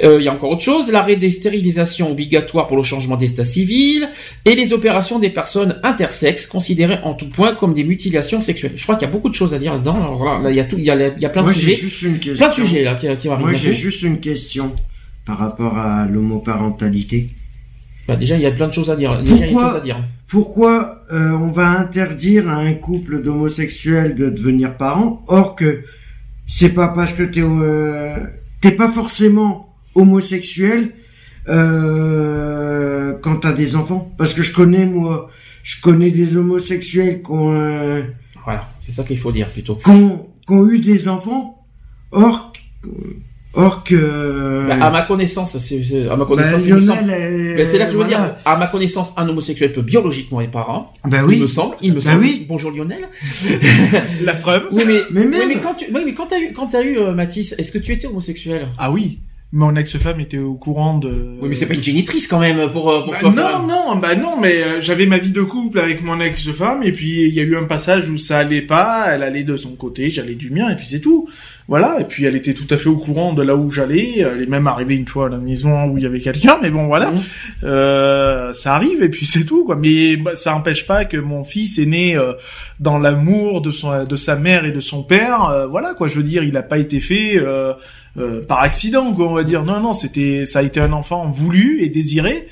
Euh, 0.03 0.17
il 0.19 0.25
y 0.25 0.29
a 0.29 0.33
encore 0.33 0.51
autre 0.51 0.63
chose, 0.63 0.91
l'arrêt 0.91 1.17
des 1.17 1.31
stérilisations 1.31 2.11
obligatoires 2.13 2.69
pour 2.69 2.77
le 2.77 2.83
changement 2.83 3.17
d'état 3.17 3.45
civil 3.45 4.09
et 4.45 4.55
les 4.55 4.73
opérations 4.73 5.19
des 5.19 5.31
personnes 5.31 5.79
intersexes 5.83 6.47
considérées 6.47 6.99
en 7.03 7.15
tout 7.15 7.29
point 7.29 7.55
comme 7.55 7.75
des 7.75 7.85
mutilations 7.85 8.41
sexuelles. 8.41 8.73
Je 8.77 8.83
crois 8.83 8.97
qu'il 8.97 9.07
y 9.07 9.11
a 9.11 9.13
beaucoup 9.13 9.29
de 9.29 9.35
choses 9.35 9.53
à 9.53 9.59
dire 9.59 9.73
là-dedans. 9.73 9.97
Alors 9.97 10.25
là, 10.25 10.41
là, 10.43 10.51
il 10.51 10.57
y 10.57 10.61
a 10.61 10.65
tout, 10.65 10.77
il 10.79 10.85
y 10.85 10.91
a, 10.91 11.09
il 11.09 11.21
y 11.21 11.27
a 11.27 11.29
plein 11.29 11.43
Moi, 11.43 11.53
de 11.53 11.59
j'ai 11.59 11.75
sujets, 11.75 11.83
juste 11.83 12.03
une 12.03 12.19
question. 12.19 12.35
plein 12.47 12.49
de 12.49 12.55
sujets 12.55 12.83
là 12.83 12.95
qui, 12.95 13.17
qui 13.17 13.29
arrivent. 13.29 13.47
Moi, 13.47 13.53
j'ai 13.53 13.73
juste 13.75 14.03
une 14.03 14.21
question 14.21 14.73
par 15.27 15.39
rapport 15.39 15.77
à 15.77 16.07
l'homoparentalité. 16.07 17.29
Bah, 18.09 18.17
déjà, 18.17 18.37
il 18.37 18.43
y 18.43 18.47
a 18.47 18.51
plein 18.51 18.69
de 18.69 18.73
choses 18.73 18.91
à 18.91 18.97
dire. 18.97 19.19
Déjà, 19.21 19.35
il 19.35 19.41
y 19.41 19.43
a 19.43 19.47
une 19.47 19.53
Pourquoi 19.53 19.69
chose 19.69 19.77
à 19.77 19.81
dire. 19.81 20.05
Pourquoi 20.27 21.03
euh, 21.13 21.31
on 21.33 21.51
va 21.51 21.69
interdire 21.69 22.49
à 22.49 22.55
un 22.55 22.73
couple 22.73 23.23
d'homosexuels 23.23 24.15
de 24.15 24.31
devenir 24.31 24.77
parents, 24.77 25.23
or 25.29 25.57
que 25.57 25.83
c'est 26.47 26.71
pas 26.71 26.89
parce 26.89 27.13
que 27.13 27.23
t'es 27.23 27.43
euh, 27.43 28.17
t'es 28.61 28.73
pas 28.73 28.91
forcément 28.91 29.70
homosexuel 30.01 30.91
euh, 31.49 33.15
quand 33.23 33.37
t'as 33.37 33.53
des 33.53 33.77
enfants 33.77 34.13
Parce 34.19 34.35
que 34.35 34.43
je 34.43 34.53
connais 34.53 34.85
moi, 34.87 35.29
je 35.63 35.81
connais 35.81 36.11
des 36.11 36.37
homosexuels 36.37 37.23
qui 37.23 37.31
ont, 37.31 37.53
euh, 37.55 38.03
Voilà, 38.45 38.69
c'est 38.81 38.93
ça 38.93 39.05
qu'il 39.05 39.19
faut 39.19 39.33
dire 39.33 39.49
plutôt. 39.49 39.77
qui 39.77 39.91
ont, 39.91 40.27
qui 40.47 40.53
ont 40.53 40.69
eu 40.69 40.79
des 40.79 41.09
enfants, 41.09 41.65
or 42.13 42.53
or 43.53 43.83
que 43.83 44.67
Bah, 44.69 44.77
à 44.87 44.91
ma 44.91 45.03
connaissance, 45.03 45.59
c'est, 45.59 45.83
c'est- 45.83 46.07
à 46.07 46.11
ma 46.11 46.19
bah, 46.19 46.25
connaissance, 46.27 46.63
il 46.67 46.75
me 46.75 46.81
semble. 46.81 47.01
Lionel, 47.01 47.59
euh, 47.61 47.65
c'est 47.65 47.79
là 47.79 47.87
que 47.87 47.93
je 47.93 47.97
veux 47.99 48.05
voilà. 48.05 48.19
dire, 48.27 48.37
à 48.45 48.57
ma 48.57 48.69
connaissance, 48.69 49.13
un 49.17 49.29
homosexuel 49.29 49.73
peut 49.73 49.83
biologiquement 49.83 50.41
être 50.41 50.53
parent. 50.53 50.93
Bah 51.05 51.19
Il 51.23 51.25
oui. 51.29 51.41
me 51.41 51.47
semble, 51.49 51.75
il 51.83 51.91
me 51.93 52.01
Bah 52.01 52.13
semble. 52.13 52.21
oui. 52.25 52.47
Bonjour 52.49 52.71
Lionel. 52.71 53.09
La 54.23 54.35
preuve. 54.35 54.69
Oui, 54.73 54.85
mais, 54.87 55.01
Mais 55.11 55.23
oui, 55.39 55.45
mais 55.49 55.57
quand 55.59 55.75
tu, 55.75 55.87
oui, 55.93 56.03
mais 56.05 56.15
quand 56.15 56.27
t'as 56.27 56.39
eu, 56.39 56.53
quand 56.53 56.69
t'as 56.69 56.83
eu, 56.85 56.97
euh, 56.99 57.13
Mathis, 57.13 57.55
est-ce 57.59 57.73
que 57.73 57.79
tu 57.79 57.91
étais 57.93 58.07
homosexuel? 58.07 58.69
Ah 58.79 58.91
oui. 58.93 59.19
Mon 59.53 59.75
ex-femme 59.75 60.21
était 60.21 60.39
au 60.39 60.55
courant 60.55 60.99
de. 60.99 61.37
Oui, 61.43 61.49
mais 61.49 61.55
c'est 61.57 61.67
pas 61.67 61.75
une 61.75 61.83
génitrice 61.83 62.29
quand 62.29 62.39
même 62.39 62.71
pour, 62.71 62.89
euh, 62.89 63.03
pour 63.03 63.13
Bah, 63.13 63.19
toi. 63.21 63.31
non, 63.33 63.67
non, 63.67 63.97
bah 63.97 64.15
non, 64.15 64.39
mais 64.41 64.63
euh, 64.63 64.81
j'avais 64.81 65.07
ma 65.07 65.19
vie 65.19 65.33
de 65.33 65.43
couple 65.43 65.81
avec 65.81 66.05
mon 66.05 66.21
ex-femme 66.21 66.85
et 66.85 66.93
puis 66.93 67.25
il 67.27 67.35
y 67.35 67.41
a 67.41 67.43
eu 67.43 67.57
un 67.57 67.65
passage 67.65 68.09
où 68.11 68.17
ça 68.17 68.39
allait 68.39 68.63
pas, 68.63 69.07
elle 69.09 69.25
allait 69.25 69.43
de 69.43 69.57
son 69.57 69.71
côté, 69.75 70.09
j'allais 70.09 70.37
du 70.37 70.51
mien 70.51 70.71
et 70.71 70.77
puis 70.77 70.87
c'est 70.89 71.01
tout. 71.01 71.29
Voilà, 71.71 72.01
et 72.01 72.05
puis 72.05 72.25
elle 72.25 72.35
était 72.35 72.53
tout 72.53 72.67
à 72.69 72.77
fait 72.77 72.89
au 72.89 72.97
courant 72.97 73.33
de 73.33 73.43
là 73.43 73.55
où 73.55 73.71
j'allais, 73.71 74.19
elle 74.19 74.43
est 74.43 74.47
même 74.51 74.67
arrivée 74.67 74.97
une 74.97 75.07
fois 75.07 75.27
à 75.27 75.29
la 75.29 75.39
maison 75.39 75.85
où 75.85 75.97
il 75.99 76.03
y 76.03 76.07
avait 76.07 76.19
quelqu'un, 76.19 76.59
mais 76.61 76.69
bon 76.69 76.89
voilà, 76.89 77.13
Mhm. 77.13 77.21
euh, 77.63 78.53
ça 78.53 78.75
arrive 78.75 79.05
et 79.05 79.09
puis 79.09 79.25
c'est 79.25 79.45
tout 79.45 79.65
quoi. 79.65 79.77
Mais 79.77 80.17
bah, 80.17 80.35
ça 80.35 80.53
empêche 80.57 80.85
pas 80.85 81.05
que 81.05 81.17
mon 81.17 81.45
fils 81.45 81.79
est 81.79 81.87
né 81.87 82.17
euh, 82.17 82.33
dans 82.81 82.99
l'amour 82.99 83.61
de 83.63 83.71
son 83.71 84.05
de 84.05 84.17
sa 84.17 84.35
mère 84.35 84.65
et 84.65 84.73
de 84.73 84.81
son 84.81 85.05
père, 85.05 85.49
euh, 85.49 85.67
voilà 85.69 85.95
quoi. 85.95 86.09
Je 86.09 86.17
veux 86.17 86.25
dire, 86.25 86.43
il 86.43 86.57
a 86.57 86.65
pas 86.65 86.79
été 86.79 86.99
fait 86.99 87.39
euh, 87.39 87.73
euh, 88.19 88.41
par 88.45 88.61
accident 88.63 89.13
quoi, 89.15 89.29
on 89.29 89.35
va 89.35 89.45
dire. 89.45 89.63
Non 89.65 89.79
non, 89.81 89.93
c'était 89.93 90.47
ça 90.47 90.59
a 90.59 90.63
été 90.63 90.81
un 90.81 90.93
enfant 90.93 91.29
voulu 91.29 91.83
et 91.85 91.89
désiré 91.89 92.49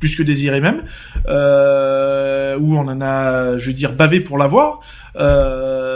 plus 0.00 0.16
que 0.16 0.22
désiré 0.24 0.60
même, 0.60 0.82
euh, 1.28 2.56
où 2.58 2.74
on 2.76 2.88
en 2.88 3.00
a, 3.00 3.56
je 3.58 3.66
veux 3.68 3.72
dire, 3.72 3.92
bavé 3.92 4.18
pour 4.18 4.36
l'avoir. 4.36 4.80
Euh, 5.14 5.91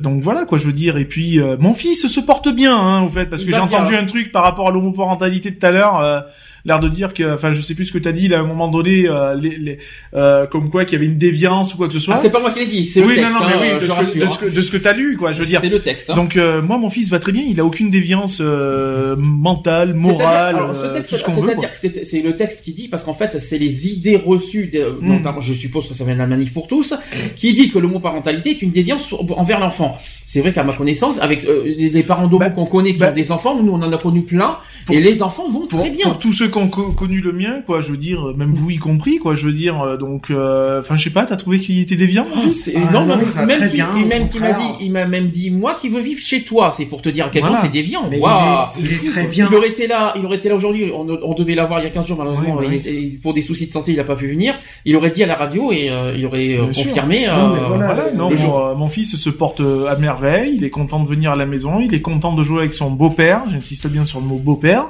donc 0.00 0.22
voilà 0.22 0.44
quoi, 0.44 0.58
je 0.58 0.64
veux 0.64 0.72
dire. 0.72 0.96
Et 0.96 1.04
puis 1.04 1.40
euh, 1.40 1.56
mon 1.58 1.74
fils 1.74 2.06
se 2.06 2.20
porte 2.20 2.48
bien, 2.48 2.76
hein, 2.76 3.02
au 3.02 3.08
fait, 3.08 3.26
parce 3.26 3.44
que 3.44 3.52
j'ai 3.52 3.58
entendu 3.58 3.94
un 3.96 4.06
truc 4.06 4.32
par 4.32 4.42
rapport 4.42 4.68
à 4.68 4.70
l'homoparentalité 4.70 5.54
tout 5.54 5.66
à 5.66 5.70
l'heure. 5.70 6.24
L'air 6.68 6.80
de 6.80 6.88
dire 6.88 7.12
que, 7.14 7.34
enfin, 7.34 7.52
je 7.52 7.60
sais 7.60 7.74
plus 7.74 7.86
ce 7.86 7.92
que 7.92 7.98
t'as 7.98 8.12
dit 8.12 8.28
là, 8.28 8.38
à 8.38 8.40
un 8.40 8.46
moment 8.46 8.68
donné, 8.68 9.08
euh, 9.08 9.34
les, 9.34 9.56
les, 9.56 9.78
euh, 10.14 10.46
comme 10.46 10.70
quoi 10.70 10.84
qu'il 10.84 10.94
y 10.98 11.02
avait 11.02 11.10
une 11.10 11.18
déviance 11.18 11.74
ou 11.74 11.76
quoi 11.78 11.88
que 11.88 11.94
ce 11.94 12.00
soit. 12.00 12.14
Ah, 12.16 12.20
c'est 12.22 12.30
pas 12.30 12.40
moi 12.40 12.50
qui 12.52 12.60
l'ai 12.60 12.66
dit, 12.66 12.86
c'est 12.86 13.00
oui, 13.02 13.16
le 13.16 13.22
texte. 13.22 13.32
non, 13.32 13.40
non, 13.40 13.46
hein, 13.46 13.50
mais 13.60 13.72
oui, 13.74 13.80
de, 13.80 13.84
ce 13.86 13.88
que, 13.88 14.18
de, 14.24 14.30
ce 14.30 14.38
que, 14.38 14.46
de 14.56 14.62
ce 14.62 14.70
que 14.70 14.76
t'as 14.76 14.92
lu, 14.92 15.16
quoi. 15.16 15.32
Je 15.32 15.38
veux 15.40 15.46
dire. 15.46 15.60
C'est 15.60 15.68
le 15.68 15.80
texte. 15.80 16.10
Hein. 16.10 16.14
Donc 16.16 16.36
euh, 16.36 16.62
moi, 16.62 16.78
mon 16.78 16.90
fils 16.90 17.08
va 17.10 17.18
très 17.18 17.32
bien. 17.32 17.42
Il 17.48 17.58
a 17.58 17.64
aucune 17.64 17.90
déviance 17.90 18.38
euh, 18.40 19.16
mentale, 19.18 19.94
morale, 19.94 20.18
C'est-à-dire- 20.26 20.56
alors, 20.58 20.74
ce 20.74 20.84
euh, 20.84 20.92
texte, 20.92 21.10
tout 21.10 21.16
ce 21.16 21.24
qu'on 21.24 21.32
veut. 21.32 21.48
c'est-à-dire 21.48 21.70
que 21.70 21.76
c'est 21.76 22.04
c'est 22.04 22.22
le 22.22 22.36
texte 22.36 22.62
qui 22.64 22.72
dit, 22.72 22.88
parce 22.88 23.04
qu'en 23.04 23.14
fait, 23.14 23.38
c'est 23.38 23.58
les 23.58 23.88
idées 23.88 24.16
reçues, 24.16 24.66
de- 24.68 24.98
Mm. 25.00 25.08
notamment, 25.16 25.40
je 25.40 25.54
suppose 25.54 25.88
que 25.88 25.94
ça 25.94 26.04
vient 26.04 26.14
de 26.14 26.18
la 26.18 26.26
manif 26.26 26.52
pour 26.52 26.66
tous, 26.68 26.94
qui 27.36 27.54
dit 27.54 27.70
que 27.70 27.78
l'homoparentalité 27.78 28.50
est 28.50 28.62
une 28.62 28.70
déviance 28.70 29.12
envers 29.36 29.60
l'enfant. 29.60 29.96
C'est 30.26 30.40
vrai 30.40 30.52
qu'à 30.52 30.62
ma 30.64 30.72
connaissance, 30.74 31.18
avec 31.20 31.44
euh, 31.44 31.62
les 31.64 32.02
parents 32.02 32.26
d'homo 32.26 32.40
Bah, 32.40 32.50
qu'on 32.50 32.66
connaît 32.66 32.92
qui 32.92 32.98
bah, 32.98 33.10
ont 33.10 33.14
des 33.14 33.32
enfants, 33.32 33.60
nous 33.62 33.72
on 33.72 33.76
en 33.82 33.92
a 33.92 33.96
connu 33.98 34.22
plein, 34.22 34.58
pour- 34.86 34.94
et 34.94 35.00
les 35.00 35.22
enfants 35.22 35.48
vont 35.48 35.66
pour, 35.66 35.80
très 35.80 35.90
bien. 35.90 36.04
pour 36.04 36.18
tous 36.18 36.32
ceux 36.32 36.48
qui 36.48 36.57
ont 36.58 36.68
co- 36.68 36.92
connu 36.92 37.20
le 37.20 37.32
mien, 37.32 37.60
quoi, 37.66 37.80
je 37.80 37.90
veux 37.90 37.96
dire, 37.96 38.32
même 38.36 38.52
vous 38.54 38.70
y 38.70 38.76
compris, 38.78 39.18
quoi, 39.18 39.34
je 39.34 39.46
veux 39.46 39.52
dire, 39.52 39.80
euh, 39.80 39.96
donc, 39.96 40.30
euh, 40.30 40.80
enfin, 40.80 40.96
je 40.96 41.04
sais 41.04 41.10
pas, 41.10 41.24
t'as 41.24 41.36
trouvé 41.36 41.58
qu'il 41.60 41.78
était 41.80 41.96
déviant, 41.96 42.24
mon 42.28 42.36
Ah, 42.36 42.40
fils 42.42 42.70
Ah, 42.74 42.80
non, 42.92 43.06
non, 43.06 43.16
même, 43.16 43.46
même 43.46 43.68
bien, 43.70 43.88
et 43.96 44.02
au 44.02 44.06
même 44.06 44.28
qui 44.28 44.38
m'a 44.38 44.52
dit, 44.52 44.62
il 44.80 44.92
m'a 44.92 45.06
même 45.06 45.28
dit, 45.28 45.50
moi 45.50 45.76
qui 45.80 45.88
veux 45.88 46.00
vivre 46.00 46.20
chez 46.20 46.42
toi, 46.42 46.70
c'est 46.76 46.84
pour 46.86 47.00
te 47.02 47.08
dire 47.08 47.26
à 47.26 47.28
quel 47.30 47.40
point 47.42 47.50
Voilà. 47.50 47.64
c'est 47.64 47.72
déviant. 47.72 48.08
Mais 48.10 48.18
Waouh. 48.18 48.66
il 48.78 48.84
est, 48.86 48.88
il 49.02 49.08
est 49.08 49.10
très 49.10 49.24
bien. 49.26 49.48
Il 49.50 49.56
aurait 49.56 49.68
été 49.68 49.86
là, 49.86 50.12
il 50.16 50.24
aurait 50.26 50.36
été 50.36 50.48
là 50.48 50.54
aujourd'hui. 50.56 50.90
On, 50.94 51.06
on 51.22 51.34
devait 51.34 51.54
l'avoir 51.54 51.80
il 51.80 51.84
y 51.84 51.86
a 51.86 51.90
15 51.90 52.06
jours, 52.06 52.18
malheureusement. 52.18 52.56
Oui, 52.58 52.66
oui. 52.68 52.80
il 52.84 52.88
était- 53.08 53.18
pour 53.22 53.34
des 53.34 53.42
soucis 53.42 53.66
de 53.66 53.72
santé, 53.72 53.92
il 53.92 53.96
n'a 53.96 54.04
pas 54.04 54.16
pu 54.16 54.26
venir. 54.26 54.54
Il 54.84 54.94
aurait 54.96 55.10
dit 55.10 55.22
à 55.22 55.26
la 55.26 55.34
radio 55.34 55.72
et 55.72 55.90
euh, 55.90 56.14
il 56.16 56.26
aurait 56.26 56.56
euh, 56.58 56.66
Bien 56.66 56.84
confirmé. 56.84 57.26
Non, 57.26 57.54
mais 57.54 57.60
euh, 57.60 57.66
voilà. 57.68 57.86
Voilà, 57.94 58.12
non, 58.12 58.30
le 58.30 58.36
mon, 58.36 58.40
jour. 58.42 58.58
euh, 58.58 58.74
mon 58.74 58.88
fils 58.88 59.16
se 59.16 59.30
porte 59.30 59.60
euh, 59.60 59.86
à 59.86 59.96
merveille, 59.96 60.54
il 60.56 60.64
est 60.64 60.70
content 60.70 61.02
de 61.02 61.08
venir 61.08 61.32
à 61.32 61.36
la 61.36 61.46
maison, 61.46 61.80
il 61.80 61.94
est 61.94 62.00
content 62.00 62.34
de 62.34 62.42
jouer 62.42 62.58
avec 62.60 62.74
son 62.74 62.90
beau-père, 62.90 63.42
j'insiste 63.50 63.86
bien 63.88 64.04
sur 64.04 64.20
le 64.20 64.26
mot 64.26 64.36
beau-père. 64.38 64.86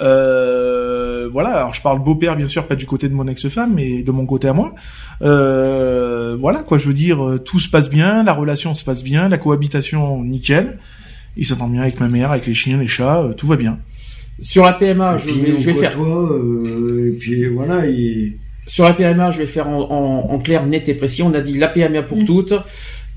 Euh, 0.00 1.28
voilà, 1.32 1.50
alors 1.50 1.74
je 1.74 1.82
parle 1.82 2.02
beau-père 2.02 2.36
bien 2.36 2.46
sûr 2.46 2.66
pas 2.66 2.76
du 2.76 2.86
côté 2.86 3.08
de 3.08 3.14
mon 3.14 3.26
ex-femme, 3.28 3.72
mais 3.74 4.02
de 4.02 4.10
mon 4.12 4.26
côté 4.26 4.48
à 4.48 4.52
moi. 4.52 4.74
Euh, 5.22 6.36
voilà 6.38 6.62
quoi, 6.62 6.78
je 6.78 6.86
veux 6.88 6.94
dire, 6.94 7.24
euh, 7.26 7.38
tout 7.38 7.58
se 7.60 7.68
passe 7.68 7.88
bien, 7.90 8.22
la 8.22 8.32
relation 8.32 8.74
se 8.74 8.84
passe 8.84 9.02
bien, 9.02 9.28
la 9.28 9.38
cohabitation 9.38 10.22
nickel. 10.22 10.78
Il 11.36 11.44
s'entend 11.44 11.68
bien 11.68 11.82
avec 11.82 12.00
ma 12.00 12.08
mère, 12.08 12.30
avec 12.32 12.46
les 12.46 12.54
chiens, 12.54 12.78
les 12.78 12.86
chats, 12.88 13.20
euh, 13.22 13.32
tout 13.32 13.46
va 13.46 13.56
bien. 13.56 13.78
Sur 14.40 14.64
la 14.64 14.72
PMA, 14.74 15.16
Et 15.16 15.18
je 15.18 15.24
puis, 15.30 15.40
vais, 15.40 15.52
on 15.54 15.58
je 15.58 15.66
vais 15.66 15.74
faire. 15.74 16.02
euh, 16.02 17.12
et 17.14 17.18
puis 17.18 17.46
voilà, 17.48 17.86
il... 17.86 18.34
Sur 18.66 18.84
la 18.84 18.94
PMA, 18.94 19.30
je 19.30 19.38
vais 19.38 19.46
faire 19.46 19.68
en, 19.68 19.80
en, 19.90 20.30
en 20.34 20.38
clair, 20.40 20.66
net 20.66 20.88
et 20.88 20.94
précis. 20.94 21.22
On 21.22 21.32
a 21.34 21.40
dit 21.40 21.56
la 21.56 21.68
PMA 21.68 22.02
pour 22.02 22.24
toutes. 22.24 22.52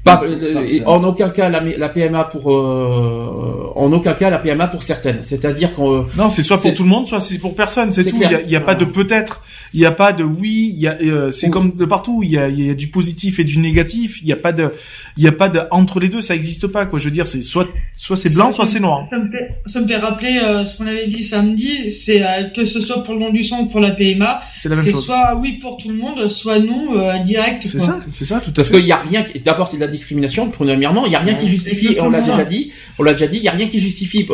Pas, 0.03 0.21
euh, 0.23 0.65
et 0.69 0.81
en 0.85 1.03
aucun 1.03 1.29
cas 1.29 1.49
la, 1.49 1.59
la 1.61 1.89
PMA 1.89 2.23
pour 2.25 2.53
euh, 2.53 3.71
en 3.75 3.91
aucun 3.91 4.13
cas 4.13 4.29
la 4.29 4.39
PMA 4.39 4.67
pour 4.67 4.81
certaines. 4.81 5.23
C'est-à-dire 5.23 5.75
qu'on 5.75 6.05
Non, 6.15 6.29
c'est 6.29 6.41
soit 6.41 6.57
pour 6.61 6.73
tout 6.73 6.83
le 6.83 6.89
monde, 6.89 7.07
soit 7.07 7.19
c'est 7.19 7.37
pour 7.37 7.53
personne, 7.53 7.91
c'est 7.91 8.05
tout. 8.05 8.15
Il 8.15 8.21
y 8.21 8.25
a, 8.25 8.27
clair. 8.29 8.41
il 8.45 8.51
y 8.51 8.55
a 8.55 8.61
pas 8.61 8.75
de 8.75 8.85
peut-être, 8.85 9.43
il 9.73 9.81
y 9.81 9.85
a 9.85 9.91
pas 9.91 10.13
de 10.13 10.23
oui, 10.23 10.73
il 10.73 10.81
y 10.81 10.87
a, 10.87 10.97
euh, 11.01 11.31
c'est 11.31 11.49
comme 11.49 11.75
de 11.75 11.83
partout, 11.83 12.21
il 12.23 12.31
y 12.31 12.37
a, 12.37 12.47
il 12.47 12.65
y 12.65 12.69
a 12.69 12.75
du 12.75 12.87
positif 12.87 13.39
et 13.39 13.43
du 13.43 13.57
négatif. 13.57 14.21
Il 14.21 14.27
y 14.29 14.33
a 14.33 14.37
pas 14.37 14.53
de, 14.53 14.71
il 15.17 15.23
y 15.23 15.27
a 15.27 15.31
pas 15.31 15.49
de 15.49 15.59
entre 15.71 15.99
les 15.99 16.09
deux, 16.09 16.21
ça 16.21 16.35
existe 16.35 16.67
pas 16.67 16.85
quoi. 16.85 16.99
Je 16.99 17.05
veux 17.05 17.11
dire, 17.11 17.27
c'est 17.27 17.41
soit, 17.41 17.67
soit 17.95 18.17
c'est 18.17 18.33
blanc, 18.33 18.51
soit 18.51 18.65
c'est 18.65 18.79
noir. 18.79 19.07
Ça 19.09 19.17
me 19.17 19.29
fait, 19.31 19.49
ça 19.65 19.81
me 19.81 19.87
fait 19.87 19.97
rappeler 19.97 20.39
euh, 20.43 20.65
ce 20.65 20.77
qu'on 20.77 20.87
avait 20.87 21.07
dit 21.07 21.23
samedi, 21.23 21.89
c'est 21.89 22.23
euh, 22.23 22.43
que 22.55 22.65
ce 22.65 22.79
soit 22.79 23.03
pour 23.03 23.13
le 23.15 23.19
don 23.21 23.29
du 23.31 23.43
sang 23.43 23.61
ou 23.61 23.65
pour 23.67 23.79
la 23.79 23.91
PMA, 23.91 24.41
C'est 24.55 24.69
la 24.69 24.75
même 24.75 24.83
c'est 24.83 24.91
chose. 24.91 25.05
soit 25.05 25.35
oui 25.41 25.53
pour 25.61 25.77
tout 25.77 25.89
le 25.89 25.95
monde, 25.95 26.27
soit 26.27 26.59
non 26.59 26.97
euh, 26.99 27.17
direct. 27.19 27.63
C'est 27.63 27.77
quoi. 27.77 27.87
ça, 27.87 27.99
c'est 28.11 28.25
ça, 28.25 28.39
tout 28.39 28.51
à 28.51 28.53
Parce 28.53 28.69
fait. 28.69 28.77
qu'il 28.77 28.85
y 28.87 28.91
a 28.91 28.97
rien. 28.97 29.23
qui- 29.23 29.39
D'abord, 29.39 29.67
c'est 29.67 29.77
de 29.77 29.81
la 29.81 29.87
discrimination. 29.87 30.49
Premièrement, 30.49 31.05
il 31.05 31.11
y 31.11 31.15
a 31.15 31.19
rien 31.19 31.35
qui 31.35 31.47
justifie. 31.47 31.93
et 31.93 32.01
On 32.01 32.09
l'a 32.09 32.19
déjà 32.21 32.45
dit. 32.45 32.71
On 32.97 33.03
l'a 33.03 33.13
déjà 33.13 33.27
dit. 33.27 33.37
Il 33.37 33.43
y 33.43 33.47
a 33.49 33.51
rien 33.51 33.67
qui 33.67 33.79
justifie. 33.79 34.25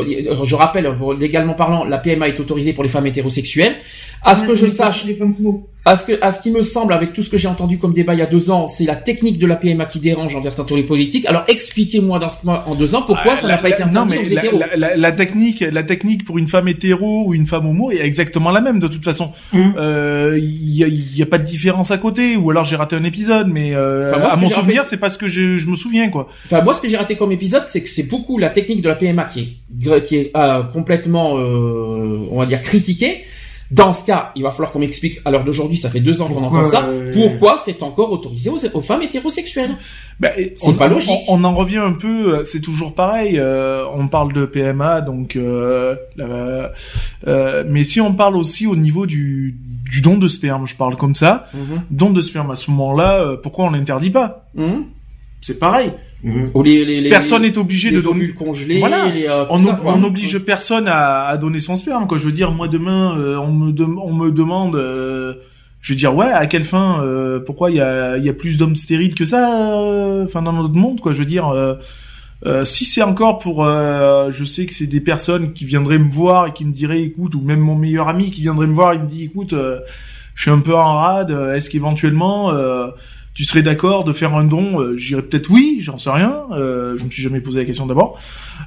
Je 0.43 0.55
rappelle, 0.55 0.89
légalement 1.19 1.53
parlant, 1.53 1.83
la 1.83 1.97
PMA 1.97 2.27
est 2.27 2.39
autorisée 2.39 2.73
pour 2.73 2.83
les 2.83 2.89
femmes 2.89 3.07
hétérosexuelles. 3.07 3.75
À 4.21 4.35
ce 4.35 4.43
que 4.43 4.55
je 4.55 4.67
sache, 4.67 5.05
les 5.05 5.15
femmes 5.15 5.35
homo. 5.39 5.67
À 5.87 5.95
ce, 5.95 6.03
que, 6.07 6.13
à 6.21 6.31
ce 6.31 6.39
qui 6.39 6.49
me 6.49 6.63
semble, 6.63 6.93
avec 6.93 7.13
tout 7.13 7.21
ce 7.21 7.29
que 7.29 7.37
j'ai 7.37 7.47
entendu 7.47 7.77
comme 7.77 7.93
débat 7.93 8.15
il 8.15 8.19
y 8.19 8.23
a 8.23 8.25
deux 8.25 8.49
ans, 8.49 8.65
c'est 8.65 8.85
la 8.85 8.95
technique 8.95 9.37
de 9.37 9.45
la 9.45 9.55
PMA 9.55 9.85
qui 9.85 9.99
dérange 9.99 10.35
envers 10.35 10.51
certains 10.51 10.75
les 10.75 10.81
politiques. 10.81 11.27
Alors 11.27 11.43
expliquez-moi 11.47 12.17
dans 12.17 12.27
ce, 12.29 12.37
en 12.47 12.73
deux 12.73 12.95
ans 12.95 13.03
pourquoi 13.03 13.33
Ah, 13.33 13.37
ça 13.37 13.47
n'a 13.47 13.59
pas 13.59 13.69
été 13.69 13.81
la- 13.83 13.85
non, 13.91 14.01
interdit 14.01 14.09
mais 14.23 14.31
aux 14.31 14.33
la, 14.35 14.41
hétéros. 14.45 14.59
la- 14.59 14.75
la- 14.75 14.95
la 14.97 15.11
technique, 15.11 15.59
la 15.71 15.83
technique 15.83 16.25
pour 16.25 16.39
une 16.39 16.47
femme 16.47 16.67
hétéro 16.67 17.25
ou 17.27 17.35
une 17.35 17.45
femme 17.45 17.67
homo 17.67 17.91
est 17.91 17.99
exactement 18.01 18.49
la 18.49 18.61
même 18.61 18.79
de 18.79 18.87
toute 18.87 19.03
façon. 19.05 19.31
Mhm. 19.53 19.73
Euh, 19.77 20.39
Il 20.41 20.75
y, 20.75 20.83
a, 20.83 20.87
il 20.87 21.17
y 21.17 21.21
a 21.21 21.25
pas 21.27 21.37
de 21.37 21.45
différence 21.45 21.91
à 21.91 21.97
côté, 21.99 22.35
ou 22.35 22.49
alors 22.49 22.63
j'ai 22.63 22.75
raté 22.75 22.95
un 22.95 23.03
épisode, 23.03 23.47
mais 23.47 23.75
euh, 23.75 24.09
Enfin, 24.09 24.19
moi, 24.19 24.29
ce 24.29 24.33
à 24.33 24.37
mon 24.37 24.49
souvenir, 24.49 24.85
c'est 24.85 24.97
parce 24.97 25.17
que 25.17 25.27
je, 25.27 25.57
je 25.57 25.67
me 25.67 25.75
souviens 25.75 26.09
quoi. 26.09 26.27
Enfin, 26.45 26.61
moi, 26.63 26.73
ce 26.73 26.81
que 26.81 26.89
j'ai 26.89 26.97
raté 26.97 27.15
comme 27.15 27.31
épisode, 27.31 27.63
c'est 27.67 27.83
que 27.83 27.89
c'est 27.89 28.09
beaucoup 28.09 28.39
la 28.39 28.49
technique 28.49 28.81
de 28.81 28.87
la 28.89 28.95
PMA 28.95 29.25
qui 29.25 29.39
est, 29.85 30.01
qui 30.03 30.15
est 30.15 30.31
euh, 30.35 30.63
complètement, 30.63 31.37
euh, 31.37 32.25
on 32.31 32.39
va 32.39 32.45
dire, 32.47 32.61
critiquée. 32.61 33.21
Dans 33.71 33.93
ce 33.93 34.05
cas, 34.05 34.31
il 34.35 34.43
va 34.43 34.51
falloir 34.51 34.71
qu'on 34.71 34.79
m'explique, 34.79 35.19
à 35.25 35.31
l'heure 35.31 35.43
d'aujourd'hui, 35.43 35.77
ça 35.77 35.89
fait 35.89 35.99
deux 35.99 36.21
ans 36.21 36.27
qu'on 36.27 36.35
Pourquoi, 36.35 36.59
entend 36.59 36.69
ça, 36.69 36.85
euh, 36.85 37.11
pourquoi 37.11 37.57
c'est 37.57 37.81
encore 37.81 38.11
autorisé 38.11 38.49
aux, 38.51 38.59
aux 38.73 38.81
femmes 38.81 39.01
hétérosexuelles? 39.01 39.75
Bah, 40.19 40.29
C'est 40.35 40.69
on, 40.69 40.73
pas 40.73 40.87
logique. 40.87 41.09
On, 41.27 41.41
on 41.41 41.43
en 41.43 41.55
revient 41.55 41.77
un 41.79 41.93
peu, 41.93 42.35
euh, 42.35 42.45
c'est 42.45 42.61
toujours 42.61 42.93
pareil. 42.93 43.39
euh, 43.39 43.83
on 43.95 44.07
parle 44.07 44.33
de 44.33 44.45
PMA, 44.45 45.01
donc, 45.01 45.35
euh, 45.35 45.95
euh, 47.27 47.63
mais 47.67 47.83
si 47.83 47.99
on 48.01 48.13
parle 48.13 48.35
aussi 48.37 48.67
au 48.67 48.75
niveau 48.75 49.05
du, 49.05 49.55
du 49.89 50.01
don 50.01 50.17
de 50.17 50.27
sperme, 50.27 50.67
je 50.67 50.75
parle 50.75 50.95
comme 50.95 51.15
ça, 51.15 51.45
don 51.89 52.11
de 52.11 52.21
sperme 52.21 52.51
à 52.51 52.55
ce 52.55 52.69
moment-là, 52.71 53.21
euh, 53.21 53.37
pourquoi 53.37 53.65
on 53.65 53.69
l'interdit 53.71 54.11
pas? 54.11 54.45
Hum 54.57 54.85
C'est 55.41 55.59
pareil. 55.59 55.91
Mhm. 56.23 56.49
Ou 56.53 56.63
les, 56.63 56.85
les, 56.85 57.01
les- 57.01 57.09
Personne 57.09 57.43
n'est 57.43 57.57
obligé 57.57 57.91
les 57.91 57.97
de 57.97 58.01
donner. 58.01 58.29
congelés, 58.29 58.79
Voilà. 58.79 59.09
les, 59.11 59.27
euh, 59.27 59.45
On, 59.49 59.57
ça, 59.57 59.71
ob- 59.73 59.79
quoi. 59.81 59.93
on 59.95 60.03
oblige 60.03 60.39
personne 60.39 60.87
à, 60.87 61.25
à 61.27 61.37
donner 61.37 61.59
son 61.59 61.75
sperme. 61.75 62.07
Quoi. 62.07 62.17
Je 62.17 62.23
veux 62.25 62.31
dire, 62.31 62.51
moi 62.51 62.67
demain, 62.67 63.15
euh, 63.19 63.37
on 63.37 63.51
me 63.51 63.71
dem- 63.71 63.99
on 64.01 64.13
me 64.13 64.31
demande, 64.31 64.75
euh, 64.75 65.35
je 65.81 65.93
veux 65.93 65.97
dire, 65.97 66.15
ouais, 66.15 66.25
à 66.31 66.47
quelle 66.47 66.65
fin 66.65 67.03
euh, 67.03 67.39
Pourquoi 67.39 67.69
il 67.69 67.77
y 67.77 67.81
a, 67.81 68.17
il 68.17 68.25
y 68.25 68.29
a 68.29 68.33
plus 68.33 68.57
d'hommes 68.57 68.75
stériles 68.75 69.13
que 69.13 69.25
ça 69.25 69.71
euh, 69.83 70.25
Enfin, 70.25 70.41
dans 70.41 70.53
notre 70.53 70.73
monde, 70.73 70.99
quoi. 70.99 71.13
Je 71.13 71.19
veux 71.19 71.25
dire, 71.25 71.47
euh, 71.49 71.75
euh, 72.45 72.65
si 72.65 72.85
c'est 72.85 73.03
encore 73.03 73.37
pour, 73.37 73.63
euh, 73.63 74.31
je 74.31 74.45
sais 74.45 74.65
que 74.65 74.73
c'est 74.73 74.87
des 74.87 75.01
personnes 75.01 75.53
qui 75.53 75.65
viendraient 75.65 75.99
me 75.99 76.09
voir 76.09 76.47
et 76.47 76.53
qui 76.53 76.65
me 76.65 76.71
diraient, 76.71 77.03
écoute, 77.03 77.35
ou 77.35 77.41
même 77.41 77.59
mon 77.59 77.75
meilleur 77.75 78.09
ami 78.09 78.31
qui 78.31 78.41
viendrait 78.41 78.67
me 78.67 78.73
voir, 78.73 78.93
il 78.95 79.01
me 79.01 79.07
dit, 79.07 79.23
écoute, 79.25 79.53
euh, 79.53 79.79
je 80.33 80.41
suis 80.43 80.51
un 80.51 80.59
peu 80.59 80.73
en 80.75 80.95
rade. 80.95 81.29
Est-ce 81.55 81.69
qu'éventuellement 81.69 82.51
euh, 82.51 82.87
tu 83.35 83.43
serais 83.43 83.61
d'accord 83.61 84.05
de 84.05 84.13
faire 84.13 84.33
un 84.33 84.45
don 84.45 84.79
euh, 84.79 84.97
Je 84.97 85.07
dirais 85.07 85.21
peut-être 85.21 85.51
oui, 85.51 85.79
j'en 85.81 85.97
sais 85.97 86.09
rien. 86.09 86.43
Euh, 86.51 86.97
je 86.97 87.03
me 87.03 87.09
suis 87.11 87.21
jamais 87.21 87.41
posé 87.41 87.59
la 87.59 87.65
question 87.65 87.85
d'abord. 87.85 88.17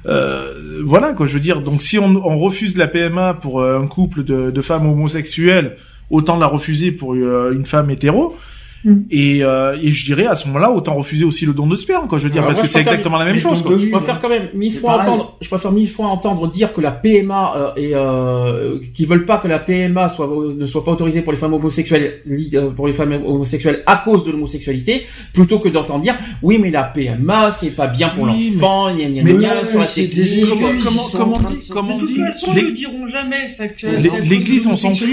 Euh, 0.05 0.81
voilà 0.85 1.13
quoi, 1.13 1.25
je 1.25 1.33
veux 1.33 1.39
dire. 1.39 1.61
Donc 1.61 1.81
si 1.81 1.97
on, 1.97 2.37
refuse 2.37 2.77
la 2.77 2.87
PMA 2.87 3.33
pour 3.33 3.61
euh, 3.61 3.79
un 3.79 3.87
couple 3.87 4.23
de, 4.23 4.51
de 4.51 4.61
femmes 4.61 4.85
homosexuelles, 4.85 5.75
autant 6.11 6.37
la 6.37 6.45
refuser 6.45 6.91
pour 6.91 7.15
une 7.15 7.65
femme 7.65 7.89
hétéro. 7.89 8.37
Mm. 8.85 8.93
Et, 9.11 9.43
euh, 9.43 9.77
et 9.81 9.91
je 9.91 10.05
dirais 10.05 10.25
à 10.25 10.35
ce 10.35 10.47
moment-là, 10.47 10.71
autant 10.71 10.95
refuser 10.95 11.25
aussi 11.25 11.45
le 11.45 11.53
don 11.53 11.67
de 11.67 11.75
sperme, 11.75 12.07
quoi. 12.07 12.17
Je 12.17 12.23
veux 12.25 12.29
dire, 12.29 12.41
Ah, 12.43 12.47
parce 12.47 12.59
moi, 12.59 12.65
que 12.65 12.71
c'est 12.71 12.79
exactement 12.79 13.17
la 13.17 13.25
même 13.25 13.35
mais 13.35 13.39
chose. 13.39 13.61
Quoi. 13.61 13.77
Je 13.77 13.87
préfère 13.89 14.19
quand 14.19 14.29
même 14.29 14.49
mille 14.53 14.73
fois 14.73 14.97
pareil. 14.97 15.09
entendre, 15.09 15.37
je 15.41 15.47
préfère 15.49 15.71
mille 15.71 15.89
fois 15.89 16.07
entendre 16.07 16.49
dire 16.49 16.71
que 16.71 16.79
la 16.81 16.91
PMA 16.91 17.53
euh, 17.55 17.71
et 17.75 17.91
euh, 17.93 18.79
qui 18.93 19.05
veulent 19.05 19.25
pas 19.25 19.37
que 19.37 19.47
la 19.47 19.59
PMA 19.59 20.07
soit 20.07 20.29
ne 20.57 20.65
soit 20.65 20.83
pas 20.85 20.91
autorisée 20.91 21.21
pour 21.21 21.33
les 21.33 21.37
femmes 21.37 21.53
homosexuelles 21.53 22.21
euh, 22.53 22.69
pour 22.71 22.87
les 22.87 22.93
femmes 22.93 23.13
homosexuelles 23.25 23.83
à 23.85 23.97
cause 23.97 24.23
de 24.23 24.31
l'homosexualité 24.31 25.03
plutôt 25.33 25.59
que 25.59 25.69
d'entendre 25.69 26.01
dire 26.01 26.15
oui 26.41 26.57
mais 26.59 26.71
la 26.71 26.83
PMA 26.83 27.51
c'est 27.51 27.71
pas 27.75 27.87
bien 27.87 28.09
pour 28.09 28.23
Oui, 28.25 28.51
l'enfant 28.53 28.95
gna 28.95 29.09
gna 29.09 29.23
mais 29.23 29.33
gna 29.33 29.55
ouais, 29.61 29.69
sur 29.69 29.79
la 29.79 29.85
technique. 29.87 30.45
Comment, 30.83 31.01
comment, 31.11 31.35
on 31.37 31.49
dit, 31.51 31.69
comment 31.69 31.95
on 31.97 32.01
dit 32.03 32.13
toute 32.13 32.25
façon, 32.25 32.53
les- 32.53 32.61
ils 32.61 32.65
ne 32.67 32.71
diront 32.71 33.07
jamais 33.09 33.47
ça 33.47 33.67
que 33.67 33.87
l'église, 34.29 34.67
on 34.67 34.75
s'en 34.75 34.91
fout. 34.93 35.07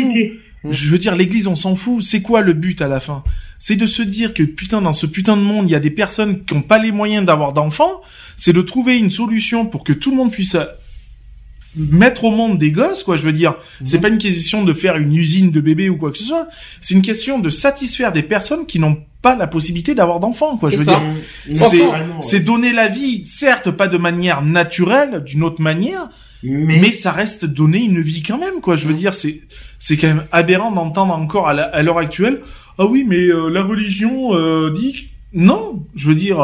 L'homosexualité. 0.67 0.87
Je 0.87 0.93
veux 0.93 0.99
dire, 0.99 1.17
l'église, 1.17 1.47
on 1.47 1.57
s'en 1.57 1.77
fout. 1.77 2.03
C'est 2.03 2.23
quoi 2.23 2.43
le 2.43 2.53
but 2.53 2.81
à 2.83 2.89
la 2.89 3.01
fin? 3.01 3.25
C'est 3.59 3.77
de 3.77 3.87
se 3.87 4.03
dire 4.03 4.35
que 4.35 4.43
putain, 4.43 4.83
dans 4.83 4.93
ce 4.93 5.07
putain 5.07 5.37
de 5.37 5.43
monde, 5.43 5.69
il 5.69 5.73
y 5.73 5.77
a 5.77 5.81
des 5.81 5.91
personnes 5.91 6.45
qui 6.45 6.55
n'ont 6.55 6.63
pas 6.63 6.79
les 6.79 6.93
moyens 6.93 7.25
d'avoir 7.25 7.53
d'enfants. 7.53 8.03
C'est 8.37 8.53
de 8.53 8.63
trouver 8.63 8.99
une 8.99 9.11
solution 9.11 9.67
pour 9.67 9.85
que 9.85 9.93
tout 9.93 10.11
le 10.11 10.17
monde 10.17 10.31
puisse 10.31 10.55
euh, 10.55 10.65
mettre 11.77 12.25
au 12.25 12.31
monde 12.31 12.59
des 12.59 12.71
gosses, 12.71 13.03
quoi. 13.03 13.17
Je 13.17 13.23
veux 13.23 13.33
dire, 13.33 13.55
c'est 13.85 14.01
pas 14.01 14.09
une 14.09 14.19
question 14.19 14.65
de 14.65 14.73
faire 14.73 14.97
une 14.97 15.15
usine 15.15 15.51
de 15.51 15.61
bébés 15.61 15.89
ou 15.89 15.97
quoi 15.97 16.11
que 16.11 16.19
ce 16.19 16.25
soit. 16.25 16.49
C'est 16.81 16.95
une 16.95 17.03
question 17.03 17.39
de 17.39 17.51
satisfaire 17.51 18.13
des 18.13 18.23
personnes 18.23 18.67
qui 18.67 18.79
n'ont 18.79 18.99
pas 19.23 19.37
la 19.37 19.47
possibilité 19.47 19.95
d'avoir 19.95 20.21
d'enfants, 20.21 20.57
quoi. 20.57 20.71
Je 20.71 20.77
veux 20.77 20.85
ça. 20.85 21.01
dire, 21.01 21.57
c'est 21.57 21.83
ouais. 21.83 21.93
c'est 22.23 22.41
donner 22.41 22.73
la 22.73 22.89
vie, 22.89 23.27
certes 23.27 23.71
pas 23.71 23.89
de 23.89 23.99
manière 23.99 24.43
naturelle, 24.43 25.23
d'une 25.25 25.43
autre 25.43 25.61
manière, 25.61 26.09
mais, 26.49 26.79
mais 26.79 26.93
ça 26.93 27.13
reste 27.13 27.45
donner 27.45 27.83
une 27.83 28.01
vie 28.01 28.23
quand 28.23 28.39
même 28.39 28.61
quoi. 28.61 28.77
Je 28.77 28.87
veux 28.87 28.95
dire 28.95 29.15
c'est 29.15 29.41
c'est 29.79 29.97
quand 29.97 30.09
même 30.09 30.25
aberrant 30.33 30.73
d'entendre 30.73 31.15
encore 31.15 31.49
à 31.49 31.83
l'heure 31.83 31.99
actuelle 31.99 32.41
ah 32.79 32.87
oui 32.87 33.05
mais 33.07 33.29
euh, 33.29 33.49
la 33.49 33.63
religion 33.63 34.35
euh, 34.35 34.71
dit 34.71 35.09
non 35.33 35.85
je 35.95 36.09
veux 36.09 36.15
dire 36.15 36.37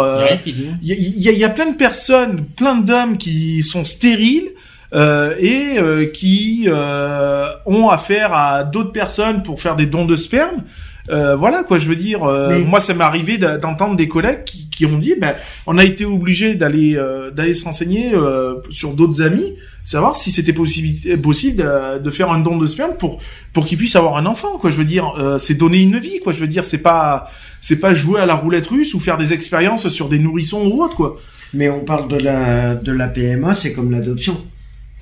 Il 0.82 0.88
y 0.88 0.92
a 0.92 0.94
euh, 0.94 0.98
il 0.98 1.22
y, 1.22 1.28
a, 1.28 1.32
y 1.32 1.44
a 1.44 1.48
plein 1.50 1.70
de 1.70 1.76
personnes 1.76 2.46
plein 2.56 2.76
d'hommes 2.76 3.16
qui 3.16 3.62
sont 3.62 3.84
stériles 3.84 4.50
euh, 4.94 5.34
et 5.38 5.78
euh, 5.78 6.04
qui 6.04 6.64
euh, 6.66 7.46
ont 7.64 7.88
affaire 7.88 8.34
à 8.34 8.62
d'autres 8.62 8.92
personnes 8.92 9.42
pour 9.42 9.62
faire 9.62 9.74
des 9.74 9.86
dons 9.86 10.04
de 10.04 10.16
sperme 10.16 10.64
euh, 11.10 11.34
voilà 11.36 11.64
quoi 11.64 11.78
je 11.78 11.88
veux 11.88 11.96
dire 11.96 12.22
euh, 12.24 12.50
Mais- 12.50 12.64
moi 12.64 12.78
ça 12.80 12.94
m'est 12.94 13.02
arrivé 13.04 13.36
d'entendre 13.38 13.96
des 13.96 14.06
collègues 14.08 14.44
qui, 14.44 14.68
qui 14.70 14.86
ont 14.86 14.98
dit 14.98 15.14
ben 15.20 15.34
on 15.66 15.76
a 15.78 15.84
été 15.84 16.04
obligé 16.04 16.54
d'aller 16.54 16.96
euh, 16.96 17.30
d'aller 17.30 17.54
se 17.54 17.64
renseigner 17.64 18.14
euh, 18.14 18.54
sur 18.70 18.94
d'autres 18.94 19.20
amis 19.20 19.54
savoir 19.84 20.14
si 20.14 20.30
c'était 20.30 20.52
possible 20.52 21.18
possible 21.18 21.56
de, 21.62 21.98
de 21.98 22.10
faire 22.10 22.30
un 22.30 22.38
don 22.38 22.56
de 22.56 22.66
sperme 22.66 22.94
pour 22.96 23.18
pour 23.52 23.66
qu'ils 23.66 23.78
puissent 23.78 23.96
avoir 23.96 24.16
un 24.16 24.26
enfant 24.26 24.58
quoi 24.58 24.70
je 24.70 24.76
veux 24.76 24.84
dire. 24.84 25.12
Euh, 25.18 25.38
c'est 25.38 25.54
donner 25.54 25.80
une 25.82 25.98
vie 25.98 26.20
quoi 26.22 26.32
je 26.32 26.38
veux 26.38 26.46
dire. 26.46 26.64
C'est 26.64 26.82
pas 26.82 27.28
c'est 27.60 27.80
pas 27.80 27.94
jouer 27.94 28.20
à 28.20 28.26
la 28.26 28.34
roulette 28.34 28.66
russe 28.68 28.94
ou 28.94 29.00
faire 29.00 29.16
des 29.18 29.32
expériences 29.32 29.88
sur 29.88 30.08
des 30.08 30.18
nourrissons 30.20 30.64
ou 30.66 30.82
autre 30.84 30.94
quoi. 30.94 31.18
Mais 31.52 31.68
on 31.68 31.80
parle 31.80 32.06
de 32.08 32.16
la 32.16 32.74
de 32.76 32.92
la 32.92 33.08
PMA, 33.08 33.54
c'est 33.54 33.72
comme 33.72 33.90
l'adoption. 33.90 34.40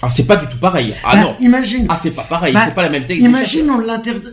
Ah 0.02 0.08
c'est 0.10 0.24
pas 0.26 0.36
du 0.36 0.46
tout 0.46 0.56
pareil. 0.56 0.94
Ah 1.04 1.10
Bah, 1.12 1.20
non. 1.20 1.36
Imagine. 1.40 1.86
Ah 1.88 1.98
c'est 2.00 2.10
pas 2.12 2.22
pareil. 2.22 2.54
Bah, 2.54 2.62
c'est 2.66 2.74
pas 2.74 2.82
la 2.82 2.88
même 2.88 3.04
technique. 3.06 3.26
Imagine, 3.26 3.70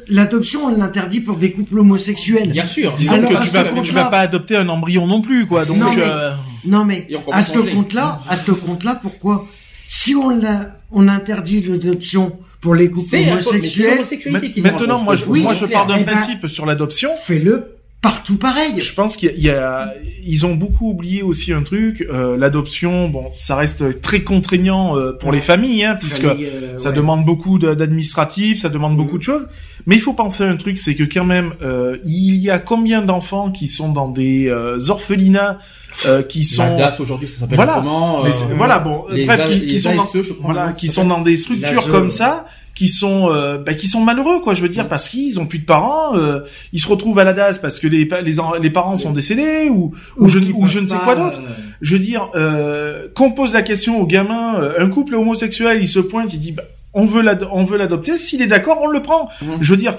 l'adoption, 0.07 0.65
on 0.65 0.77
l'interdit 0.77 1.19
pour 1.19 1.35
des 1.37 1.51
couples 1.51 1.79
homosexuels. 1.79 2.49
Bien 2.49 2.63
sûr. 2.63 2.93
disons 2.95 3.15
Alors, 3.15 3.29
que 3.39 3.45
tu 3.45 3.49
vas 3.51 3.81
tu 3.81 3.91
vas 3.93 4.05
pas 4.05 4.19
adopter 4.19 4.55
un 4.57 4.69
embryon 4.69 5.07
non 5.07 5.21
plus 5.21 5.45
quoi 5.45 5.65
donc 5.65 5.77
Non, 5.77 5.91
mais- 5.93 6.01
euh, 6.03 6.31
Non, 6.65 6.85
mais, 6.85 7.05
Et 7.09 7.15
on 7.15 7.21
commence 7.21 7.39
à 7.39 7.53
ce 7.53 7.59
compte-là, 7.59 8.21
à 8.29 8.35
ce 8.37 8.51
compte-là, 8.51 8.99
pourquoi? 9.01 9.47
Si 9.87 10.15
on 10.15 10.29
l'a, 10.29 10.75
on 10.91 11.07
interdit 11.07 11.61
l'adoption 11.61 12.37
pour 12.59 12.75
les 12.75 12.89
couples 12.89 13.07
mais 13.13 13.31
homosexuels, 13.31 14.01
maintenant 14.63 15.01
moi 15.03 15.15
je 15.15 15.23
oui, 15.25 15.43
moi 15.43 15.53
je 15.53 15.65
pars 15.65 15.85
d'un 15.85 15.97
Eh 15.99 16.03
ben- 16.03 16.13
principe 16.13 16.47
sur 16.47 16.65
l'adoption 16.65 17.09
fais-le 17.23 17.75
partout 18.01 18.37
pareil. 18.37 18.79
Je 18.79 18.93
pense 18.93 19.17
qu'il 19.17 19.29
y 19.29 19.31
a, 19.31 19.35
il 19.35 19.43
y 19.43 19.49
a- 19.49 19.93
ils 20.25 20.45
ont 20.45 20.55
beaucoup 20.55 20.89
oublié 20.91 21.23
aussi 21.23 21.51
un 21.53 21.63
truc. 21.63 22.05
euh, 22.09 22.37
L'adoption, 22.37 23.09
bon, 23.09 23.25
ça 23.33 23.55
reste 23.55 24.01
très 24.01 24.21
contraignant 24.21 24.97
euh, 24.97 25.13
pour 25.13 25.31
les 25.31 25.41
familles, 25.41 25.83
hein, 25.83 25.97
puisque 25.99 26.21
Famille, 26.27 26.45
euh, 26.45 26.77
ça 26.77 26.89
ouais. 26.89 26.95
demande 26.95 27.25
beaucoup 27.25 27.59
d'administratifs, 27.59 28.59
ça 28.61 28.69
demande 28.69 28.95
beaucoup 28.97 29.17
de 29.17 29.23
choses. 29.23 29.47
Mais 29.85 29.95
il 29.95 30.01
faut 30.01 30.13
penser 30.13 30.43
à 30.43 30.47
un 30.49 30.57
truc, 30.57 30.77
c'est 30.77 30.95
que 30.95 31.03
quand 31.03 31.23
même, 31.25 31.53
euh, 31.61 31.97
il 32.05 32.35
y 32.35 32.49
a 32.49 32.59
combien 32.59 33.01
d'enfants 33.01 33.51
qui 33.51 33.67
sont 33.67 33.91
dans 33.91 34.09
des 34.09 34.47
euh, 34.47 34.77
orphelinats, 34.89 35.59
euh, 36.05 36.21
qui 36.21 36.43
sont 36.43 36.63
Magdas 36.67 36.97
aujourd'hui 36.99 37.27
ça 37.27 37.39
s'appelle 37.39 37.55
Voilà. 37.55 37.75
comment 37.75 38.25
euh, 38.25 38.29
voilà, 38.55 38.79
bon, 38.79 39.05
les 39.09 39.25
bref, 39.25 39.41
A- 39.41 39.47
qui, 39.47 39.79
sont 39.79 39.95
dans, 39.95 40.07
voilà, 40.41 40.73
qui 40.73 40.89
sont 40.89 41.05
dans 41.05 41.21
des 41.21 41.37
structures 41.37 41.87
comme 41.89 42.03
ouais. 42.05 42.09
ça, 42.09 42.45
qui 42.77 42.87
sont, 42.87 43.31
euh, 43.33 43.57
bah, 43.57 43.73
qui 43.73 43.87
sont 43.87 44.01
malheureux, 44.01 44.39
quoi. 44.39 44.53
Je 44.53 44.61
veux 44.61 44.69
dire, 44.69 44.87
parce 44.87 45.09
qu'ils 45.09 45.39
ont 45.39 45.47
plus 45.47 45.59
de 45.59 45.65
parents, 45.65 46.15
euh, 46.15 46.41
ils 46.73 46.79
se 46.79 46.87
retrouvent 46.87 47.17
à 47.17 47.23
la 47.23 47.33
DAS 47.33 47.59
parce 47.59 47.79
que 47.79 47.87
les 47.87 48.07
les, 48.23 48.35
les 48.61 48.69
parents 48.69 48.95
sont 48.95 49.11
décédés 49.11 49.69
ou 49.69 49.93
ou 50.17 50.27
je, 50.27 50.37
ou 50.53 50.67
je 50.67 50.79
ne 50.79 50.87
sais 50.87 50.97
quoi 51.03 51.15
d'autre. 51.15 51.39
euh, 51.43 51.51
Je 51.81 51.93
veux 51.93 51.99
dire, 51.99 52.29
euh, 52.35 53.07
qu'on 53.15 53.31
pose 53.31 53.53
la 53.55 53.63
question 53.63 53.99
au 53.99 54.05
gamin, 54.05 54.55
euh, 54.61 54.73
un 54.77 54.89
couple 54.89 55.15
homosexuel, 55.15 55.79
il 55.81 55.87
se 55.87 55.99
pointe, 55.99 56.31
il 56.33 56.39
dit, 56.39 56.51
bah, 56.51 56.63
on 56.93 57.05
veut 57.05 57.23
on 57.51 57.65
veut 57.65 57.77
l'adopter. 57.77 58.15
S'il 58.17 58.41
est 58.41 58.47
d'accord, 58.47 58.79
on 58.83 58.87
le 58.87 59.01
prend. 59.01 59.27
Mhm. 59.41 59.57
Je 59.61 59.71
veux 59.73 59.77
dire. 59.77 59.95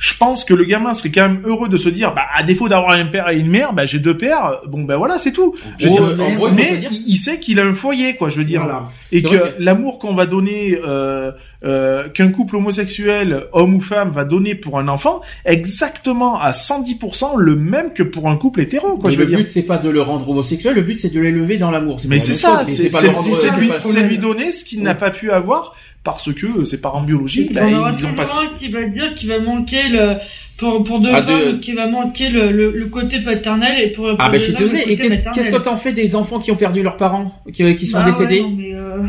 Je 0.00 0.16
pense 0.16 0.44
que 0.44 0.54
le 0.54 0.64
gamin 0.64 0.94
serait 0.94 1.10
quand 1.10 1.28
même 1.28 1.42
heureux 1.44 1.68
de 1.68 1.76
se 1.76 1.90
dire, 1.90 2.14
bah, 2.14 2.22
à 2.34 2.42
défaut 2.42 2.68
d'avoir 2.70 2.92
un 2.92 3.04
père 3.04 3.28
et 3.28 3.38
une 3.38 3.48
mère, 3.50 3.74
bah, 3.74 3.84
j'ai 3.84 3.98
deux 3.98 4.16
pères, 4.16 4.60
bon, 4.66 4.82
ben 4.84 4.96
voilà, 4.96 5.18
c'est 5.18 5.30
tout. 5.30 5.54
Je 5.78 5.88
veux 5.88 5.90
gros, 5.94 6.12
dire, 6.14 6.24
en 6.26 6.34
gros, 6.36 6.48
il 6.48 6.54
mais 6.54 6.76
dire- 6.78 6.90
sait 7.18 7.38
qu'il 7.38 7.60
a 7.60 7.64
un 7.66 7.74
foyer, 7.74 8.16
quoi, 8.16 8.30
je 8.30 8.38
veux 8.38 8.44
dire. 8.44 8.62
Voilà. 8.62 8.84
Et 9.12 9.20
que, 9.20 9.54
l'amour 9.58 9.98
qu'on 9.98 10.14
va 10.14 10.24
donner, 10.24 10.80
euh, 10.82 11.32
euh, 11.64 12.08
qu'un 12.08 12.30
couple 12.30 12.56
homosexuel, 12.56 13.44
homme 13.52 13.74
ou 13.74 13.80
femme, 13.82 14.10
va 14.10 14.24
donner 14.24 14.54
pour 14.54 14.78
un 14.78 14.88
enfant, 14.88 15.20
exactement 15.44 16.40
à 16.40 16.52
110% 16.52 17.36
le 17.36 17.54
même 17.56 17.92
que 17.92 18.02
pour 18.02 18.30
un 18.30 18.36
couple 18.36 18.62
hétéro, 18.62 18.96
quoi, 18.96 19.10
Mais 19.10 19.14
je 19.16 19.18
veux 19.18 19.24
le 19.24 19.30
dire. 19.30 19.38
but 19.40 19.50
c'est 19.50 19.64
pas 19.64 19.76
de 19.76 19.90
le 19.90 20.00
rendre 20.00 20.28
homosexuel, 20.30 20.74
le 20.76 20.80
but 20.82 20.98
c'est 20.98 21.12
de 21.12 21.20
l'élever 21.20 21.58
dans 21.58 21.70
l'amour. 21.70 21.98
Mais 22.08 22.20
c'est 22.20 22.32
ça, 22.32 22.64
c'est 22.64 22.88
le 22.90 23.60
lui, 23.60 24.08
lui 24.08 24.18
donner 24.18 24.50
ce 24.52 24.64
qu'il 24.64 24.82
n'a 24.82 24.94
pas 24.94 25.10
pu 25.10 25.30
avoir 25.30 25.74
parce 26.02 26.32
que 26.32 26.64
ses 26.64 26.80
parents 26.80 27.02
biologiques, 27.02 27.48
Il 27.50 27.54
bah, 27.54 27.68
y 27.68 27.74
en 27.74 27.78
aura 27.80 27.90
ils 27.92 28.06
ont 28.06 28.10
toujours 28.10 28.14
pas. 28.24 28.42
un 28.42 28.56
qui 28.58 28.68
va 28.68 28.84
dire 28.84 29.14
qu'il 29.14 29.28
va 29.28 29.38
manquer 29.40 29.88
le 29.90 30.14
pour 30.56 30.82
pour 30.84 31.00
deux 31.00 31.10
Ah, 31.12 31.22
femmes 31.22 31.52
de- 31.52 31.58
qui 31.58 31.72
va 31.72 31.86
manquer 31.88 32.30
le, 32.30 32.52
le, 32.52 32.70
le 32.70 32.86
côté 32.86 33.20
paternel 33.20 33.72
et 33.82 33.88
pour, 33.88 34.06
pour 34.08 34.16
Ah 34.18 34.28
ben 34.28 34.32
les 34.34 34.40
je 34.40 34.44
suis 34.46 34.54
désolé. 34.54 34.84
Et 34.86 34.96
qu'est-ce 34.96 35.20
qu'est-ce 35.34 35.50
que 35.50 35.56
t'en 35.56 35.76
fais 35.76 35.92
des 35.92 36.16
enfants 36.16 36.38
qui 36.38 36.50
ont 36.50 36.56
perdu 36.56 36.82
leurs 36.82 36.96
parents, 36.96 37.32
qui, 37.52 37.74
qui 37.76 37.86
sont 37.86 37.98
Bah 37.98 38.04
ouais, 38.06 38.12
décédés 38.12 38.40
non, 38.40 38.54
mais, 38.56 38.74
euh, 38.74 39.02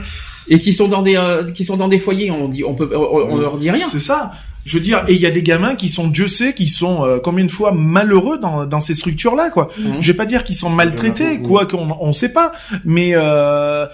et 0.49 0.59
qui 0.59 0.73
sont 0.73 0.88
dans 0.88 1.01
des 1.01 1.15
euh, 1.18 1.49
qui 1.51 1.63
sont 1.65 1.77
dans 1.77 1.88
des 1.88 1.99
foyers, 1.99 2.30
on 2.31 2.47
dit 2.49 2.63
on 2.63 2.73
peut 2.73 2.89
on, 2.93 3.34
on 3.34 3.38
leur 3.38 3.57
dit 3.57 3.72
rien. 3.72 3.88
C'est 3.88 3.99
ça. 4.01 4.31
Je 4.63 4.77
veux 4.77 4.84
dire, 4.84 5.03
et 5.07 5.13
il 5.15 5.19
y 5.19 5.26
a 5.26 5.31
des 5.31 5.41
gamins 5.41 5.73
qui 5.73 5.89
sont, 5.89 6.07
Dieu 6.07 6.27
sait, 6.27 6.53
qui 6.53 6.68
sont 6.68 7.03
euh, 7.03 7.18
combien 7.18 7.43
de 7.43 7.49
fois 7.49 7.72
malheureux 7.72 8.38
dans, 8.38 8.65
dans 8.68 8.80
ces 8.80 8.93
structures-là, 8.93 9.49
quoi. 9.49 9.69
Mhm. 9.80 9.97
Je 10.01 10.11
vais 10.11 10.15
pas 10.15 10.26
dire 10.27 10.43
qu'ils 10.43 10.55
sont 10.55 10.69
maltraités, 10.69 11.38
beaucoup. 11.39 11.53
quoi 11.53 11.65
qu'on 11.65 11.97
on 11.99 12.13
sait 12.13 12.31
pas, 12.31 12.51
mais 12.85 13.13
euh, 13.15 13.88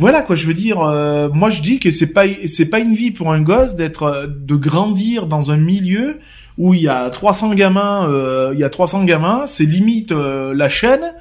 voilà 0.00 0.22
quoi. 0.22 0.34
Je 0.34 0.46
veux 0.46 0.54
dire, 0.54 0.80
euh, 0.80 1.28
moi 1.32 1.50
je 1.50 1.62
dis 1.62 1.78
que 1.78 1.90
c'est 1.92 2.12
pas 2.12 2.24
c'est 2.46 2.66
pas 2.70 2.80
une 2.80 2.94
vie 2.94 3.12
pour 3.12 3.32
un 3.32 3.40
gosse 3.40 3.76
d'être 3.76 4.02
euh, 4.04 4.26
de 4.28 4.56
grandir 4.56 5.26
dans 5.26 5.50
un 5.52 5.56
milieu 5.56 6.18
où 6.58 6.74
il 6.74 6.82
y 6.82 6.88
a 6.88 7.08
300 7.08 7.54
gamins, 7.54 8.06
euh, 8.10 8.50
il 8.54 8.58
y 8.60 8.64
a 8.64 8.68
300 8.70 9.04
gamins, 9.04 9.44
c'est 9.46 9.64
limite 9.64 10.12
euh, 10.12 10.52
la 10.54 10.68
chaîne. 10.68 11.12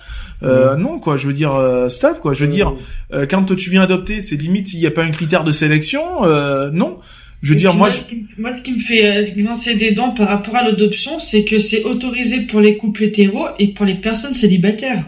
Euh, 0.41 0.75
Non 0.77 0.99
quoi, 0.99 1.17
je 1.17 1.27
veux 1.27 1.33
dire 1.33 1.53
euh, 1.53 1.89
stop 1.89 2.19
quoi. 2.21 2.33
Je 2.33 2.45
veux 2.45 2.51
dire 2.51 2.73
euh, 3.13 3.25
quand 3.29 3.43
tu 3.55 3.69
viens 3.69 3.81
adopter, 3.83 4.21
c'est 4.21 4.35
limite 4.37 4.67
s'il 4.69 4.79
n'y 4.79 4.87
a 4.87 4.91
pas 4.91 5.03
un 5.03 5.11
critère 5.11 5.43
de 5.43 5.51
sélection. 5.51 6.01
euh, 6.23 6.69
non, 6.71 6.97
je 7.41 7.49
veux 7.51 7.55
Et 7.57 7.59
dire 7.59 7.73
moi. 7.73 7.87
moi, 7.87 7.89
je- 7.89 7.97
ce 7.97 8.03
qui- 8.09 8.25
moi, 8.37 8.53
ce 8.53 8.61
qui 8.61 8.73
me 8.73 8.79
fait 8.79 9.05
euh, 9.07 9.23
grincer 9.43 9.75
des 9.75 9.91
dents 9.91 10.11
par 10.11 10.27
rapport 10.29 10.55
à 10.55 10.63
l'adoption, 10.63 11.19
c'est 11.19 11.43
que 11.43 11.59
c'est 11.59 11.83
autorisé 11.83 12.41
pour 12.41 12.59
les 12.61 12.77
couples 12.77 13.03
hétéros 13.03 13.47
et 13.59 13.67
pour 13.69 13.85
les 13.85 13.95
personnes 13.95 14.33
célibataires. 14.33 15.03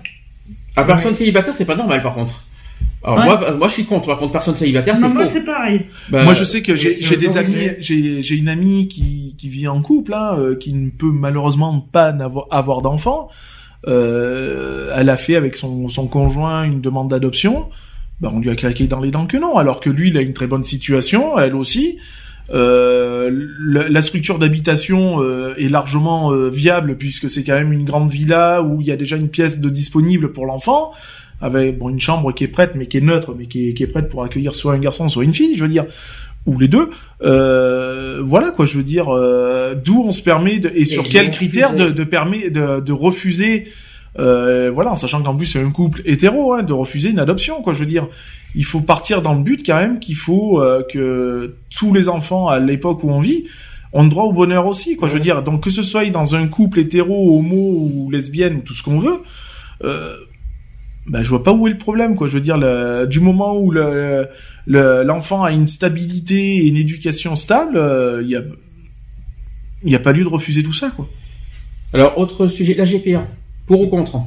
À 0.75 0.83
personne 0.83 1.15
célibataire, 1.15 1.53
c'est 1.55 1.65
pas 1.65 1.75
normal 1.75 2.01
par 2.03 2.13
contre. 2.13 2.43
Alors 3.03 3.17
Ouais. 3.17 3.25
moi, 3.25 3.51
moi 3.55 3.67
je 3.67 3.73
suis 3.73 3.85
contre. 3.85 4.07
Par 4.07 4.19
contre, 4.19 4.31
personne 4.31 4.55
célibataire, 4.55 4.95
c'est 4.97 5.07
Non, 5.07 5.13
moi, 5.13 5.25
faux. 5.25 5.31
c'est 5.33 5.45
pareil. 5.45 5.81
Bah, 6.09 6.23
Moi, 6.23 6.33
je 6.33 6.43
sais 6.43 6.61
que 6.61 6.75
j'ai 6.75 7.17
des 7.17 7.37
amis, 7.37 7.69
j'ai 7.79 8.21
j'ai 8.21 8.35
une 8.35 8.49
amie 8.49 8.87
qui 8.87 9.35
qui 9.37 9.49
vit 9.49 9.67
en 9.67 9.81
couple, 9.81 10.13
hein, 10.13 10.35
euh, 10.37 10.55
qui 10.55 10.71
ne 10.73 10.89
peut 10.89 11.11
malheureusement 11.11 11.79
pas 11.91 12.15
avoir 12.51 12.81
d'enfant. 12.81 13.29
Euh, 13.87 14.93
elle 14.95 15.09
a 15.09 15.17
fait 15.17 15.35
avec 15.35 15.55
son 15.55 15.89
son 15.89 16.07
conjoint 16.07 16.63
une 16.63 16.81
demande 16.81 17.09
d'adoption. 17.09 17.69
Bah, 18.19 18.31
on 18.33 18.39
lui 18.39 18.51
a 18.51 18.55
claqué 18.55 18.85
dans 18.85 18.99
les 18.99 19.09
dents 19.09 19.25
que 19.25 19.37
non, 19.37 19.57
alors 19.57 19.79
que 19.79 19.89
lui, 19.89 20.09
il 20.09 20.17
a 20.17 20.21
une 20.21 20.33
très 20.33 20.45
bonne 20.47 20.63
situation, 20.63 21.39
elle 21.39 21.55
aussi. 21.55 21.97
Euh, 22.53 23.29
le- 23.31 23.87
la 23.87 24.01
structure 24.01 24.37
d'habitation 24.37 25.21
euh, 25.21 25.53
est 25.57 25.69
largement 25.69 26.31
euh, 26.33 26.49
viable 26.49 26.97
puisque 26.97 27.29
c'est 27.29 27.43
quand 27.43 27.53
même 27.53 27.71
une 27.71 27.85
grande 27.85 28.09
villa 28.11 28.61
où 28.61 28.81
il 28.81 28.87
y 28.87 28.91
a 28.91 28.97
déjà 28.97 29.15
une 29.15 29.29
pièce 29.29 29.61
de 29.61 29.69
disponible 29.69 30.33
pour 30.33 30.45
l'enfant 30.45 30.91
avec 31.41 31.77
bon 31.77 31.89
une 31.89 31.99
chambre 31.99 32.31
qui 32.33 32.43
est 32.43 32.49
prête 32.49 32.73
mais 32.75 32.85
qui 32.85 32.97
est 32.97 33.01
neutre 33.01 33.33
mais 33.37 33.45
qui 33.45 33.69
est, 33.69 33.73
qui 33.73 33.83
est 33.83 33.87
prête 33.87 34.09
pour 34.09 34.23
accueillir 34.23 34.55
soit 34.55 34.73
un 34.73 34.79
garçon 34.79 35.09
soit 35.09 35.23
une 35.23 35.33
fille 35.33 35.57
je 35.57 35.63
veux 35.63 35.69
dire. 35.69 35.85
Ou 36.47 36.57
les 36.57 36.67
deux. 36.67 36.89
Euh, 37.21 38.19
voilà 38.23 38.49
quoi 38.49 38.65
je 38.65 38.75
veux 38.75 38.83
dire 38.83 39.09
euh, 39.09 39.75
d'où 39.75 40.03
on 40.03 40.11
se 40.11 40.23
permet 40.23 40.57
de, 40.57 40.71
et 40.73 40.85
sur 40.85 41.07
quels 41.07 41.29
critères 41.29 41.75
de, 41.75 41.91
de 41.91 42.03
permet 42.03 42.49
de, 42.49 42.79
de 42.79 42.91
refuser 42.91 43.67
euh, 44.19 44.69
voilà 44.73 44.91
en 44.91 44.95
sachant 44.97 45.23
qu'en 45.23 45.35
plus 45.35 45.45
c'est 45.45 45.61
un 45.61 45.71
couple 45.71 46.01
hétéro 46.03 46.53
hein, 46.53 46.63
de 46.63 46.73
refuser 46.73 47.11
une 47.11 47.19
adoption 47.19 47.61
quoi 47.61 47.73
je 47.73 47.79
veux 47.79 47.85
dire. 47.85 48.07
Il 48.55 48.65
faut 48.65 48.81
partir 48.81 49.21
dans 49.21 49.33
le 49.33 49.41
but 49.41 49.65
quand 49.65 49.77
même 49.77 49.99
qu'il 49.99 50.17
faut 50.17 50.61
euh, 50.61 50.83
que 50.83 51.55
tous 51.69 51.93
les 51.93 52.09
enfants 52.09 52.47
à 52.49 52.59
l'époque 52.59 53.03
où 53.03 53.09
on 53.09 53.21
vit 53.21 53.45
ont 53.93 54.05
droit 54.05 54.25
au 54.25 54.33
bonheur 54.33 54.67
aussi 54.67 54.97
quoi 54.97 55.07
je 55.07 55.13
veux 55.13 55.19
dire. 55.21 55.43
Donc 55.43 55.63
que 55.63 55.69
ce 55.69 55.81
soit 55.81 56.09
dans 56.09 56.35
un 56.35 56.47
couple 56.47 56.79
hétéro 56.79 57.37
homo 57.37 57.89
ou 57.93 58.11
lesbienne 58.11 58.57
ou 58.57 58.61
tout 58.61 58.73
ce 58.73 58.83
qu'on 58.83 58.99
veut 58.99 59.21
euh, 59.83 60.17
bah, 61.07 61.23
je 61.23 61.29
vois 61.29 61.43
pas 61.43 61.51
où 61.53 61.67
est 61.67 61.71
le 61.71 61.77
problème, 61.77 62.15
quoi. 62.15 62.27
Je 62.27 62.33
veux 62.33 62.41
dire, 62.41 62.57
le- 62.57 63.05
du 63.07 63.19
moment 63.19 63.57
où 63.57 63.71
le- 63.71 64.27
le- 64.67 65.03
l'enfant 65.03 65.43
a 65.43 65.51
une 65.51 65.67
stabilité 65.67 66.57
et 66.57 66.67
une 66.67 66.77
éducation 66.77 67.35
stable, 67.35 67.79
il 68.23 68.29
y 68.29 68.35
a, 68.35 68.41
il 69.83 69.91
y 69.91 69.95
a 69.95 69.99
pas 69.99 70.11
lieu 70.11 70.23
de 70.23 70.29
refuser 70.29 70.63
tout 70.63 70.73
ça, 70.73 70.91
quoi. 70.95 71.07
Alors 71.93 72.17
autre 72.17 72.47
sujet, 72.47 72.73
la 72.75 72.85
GPA. 72.85 73.25
Pour 73.67 73.81
ou 73.81 73.87
contre? 73.87 74.17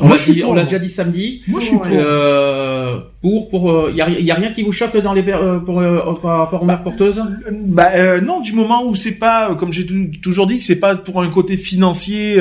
On 0.00 0.08
l'a 0.08 0.16
pour, 0.16 0.54
déjà 0.56 0.78
dit 0.80 0.88
samedi. 0.88 1.42
Moi, 1.46 1.60
je 1.60 1.66
suis 1.66 1.76
pour. 1.76 1.86
Euh, 1.88 2.98
pour 3.22 3.48
pour 3.48 3.90
il 3.90 3.96
y 3.96 4.02
a, 4.02 4.08
y 4.10 4.30
a 4.30 4.34
rien 4.34 4.50
qui 4.50 4.62
vous 4.64 4.72
choque 4.72 4.96
dans 4.96 5.12
les 5.12 5.22
euh, 5.28 5.60
pour 5.60 5.80
euh, 5.80 6.12
par 6.20 6.38
rapport 6.38 6.62
aux 6.62 6.66
mères 6.66 6.82
porteuses? 6.82 7.22
Bah 7.52 7.90
euh, 7.94 8.20
non, 8.20 8.40
du 8.40 8.54
moment 8.54 8.84
où 8.88 8.96
c'est 8.96 9.14
pas, 9.20 9.50
euh, 9.50 9.54
comme 9.54 9.72
j'ai 9.72 9.86
tou- 9.86 10.10
toujours 10.20 10.46
dit, 10.46 10.58
que 10.58 10.64
c'est 10.64 10.80
pas 10.80 10.96
pour 10.96 11.22
un 11.22 11.28
côté 11.30 11.56
financier. 11.56 12.40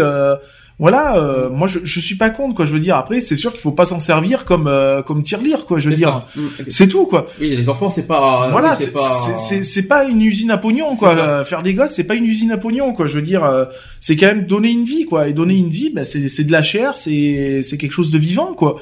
Euh, 0.83 0.89
voilà, 0.89 1.15
euh, 1.17 1.49
moi 1.49 1.67
je, 1.67 1.79
je 1.83 1.99
suis 2.01 2.15
pas 2.15 2.29
contre 2.29 2.55
quoi. 2.55 2.65
Je 2.65 2.73
veux 2.73 2.79
dire, 2.79 2.97
après 2.97 3.21
c'est 3.21 3.35
sûr 3.37 3.51
qu'il 3.51 3.61
faut 3.61 3.71
pas 3.71 3.85
s'en 3.85 3.99
servir 4.01 4.43
comme 4.45 4.67
euh, 4.67 5.01
comme 5.01 5.23
tirelire 5.23 5.65
quoi. 5.65 5.79
Je 5.79 5.89
veux 5.89 5.95
dire. 5.95 6.25
Mm. 6.35 6.41
c'est 6.67 6.87
tout 6.89 7.05
quoi. 7.05 7.27
Oui, 7.39 7.55
les 7.55 7.69
enfants 7.69 7.89
c'est 7.89 8.05
pas 8.07 8.49
voilà, 8.51 8.71
oui, 8.71 8.75
c'est 8.79 8.91
pas 8.93 9.61
c'est- 9.63 9.87
pas 9.87 10.03
une 10.03 10.21
usine 10.21 10.51
à 10.51 10.57
pognon 10.57 10.95
quoi. 10.95 11.15
ça. 11.15 11.21
Euh, 11.21 11.43
Faire 11.45 11.63
des 11.63 11.73
gosses, 11.73 11.93
c'est 11.93 12.03
pas 12.03 12.15
une 12.15 12.25
usine 12.25 12.51
à 12.51 12.57
pognon 12.57 12.93
quoi. 12.93 13.07
Je 13.07 13.15
veux 13.15 13.21
dire, 13.21 13.43
euh, 13.45 13.65
c'est 14.01 14.15
quand 14.17 14.27
même 14.27 14.45
donner 14.45 14.71
une 14.71 14.83
vie 14.85 15.05
quoi. 15.05 15.27
Et 15.29 15.33
donner 15.33 15.55
une 15.55 15.69
vie, 15.69 15.89
bah, 15.89 16.03
c'est 16.05 16.27
c'est 16.29 16.43
de 16.43 16.51
la 16.51 16.61
chair, 16.61 16.97
c'est 16.97 17.61
c'est 17.63 17.77
quelque 17.77 17.93
chose 17.93 18.11
de 18.11 18.17
vivant 18.17 18.53
quoi. 18.53 18.75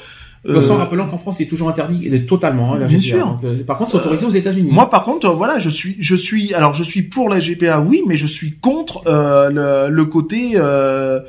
De 0.44 0.54
toute 0.54 0.62
façon, 0.64 0.74
Euh, 0.74 0.78
rappelons 0.78 1.06
qu'en 1.08 1.20
France, 1.20 1.38
c'est 1.38 1.46
toujours 1.46 1.70
interdit 1.70 2.10
euh, 2.12 2.18
totalement. 2.26 2.74
hein, 2.74 2.80
la 2.80 2.88
Bien 2.88 2.98
GPA. 2.98 3.16
sûr. 3.18 3.28
Donc, 3.28 3.44
euh, 3.44 3.64
par 3.64 3.78
contre, 3.78 3.92
c'est 3.92 3.98
autorisé 3.98 4.26
aux 4.26 4.30
États-Unis. 4.32 4.70
Moi, 4.72 4.90
par 4.90 5.04
contre, 5.04 5.28
euh, 5.28 5.34
voilà, 5.34 5.60
je 5.60 5.70
suis, 5.70 5.98
je 6.00 6.16
suis, 6.16 6.52
alors 6.56 6.74
je 6.74 6.82
suis 6.82 7.04
pour 7.04 7.30
la 7.30 7.38
GPA, 7.38 7.80
oui, 7.80 8.02
mais 8.08 8.18
je 8.18 8.26
suis 8.26 8.54
contre 8.54 9.04
euh, 9.06 9.52
le, 9.88 9.94
le 9.94 10.06
côté, 10.06 10.54
euh, 10.56 11.20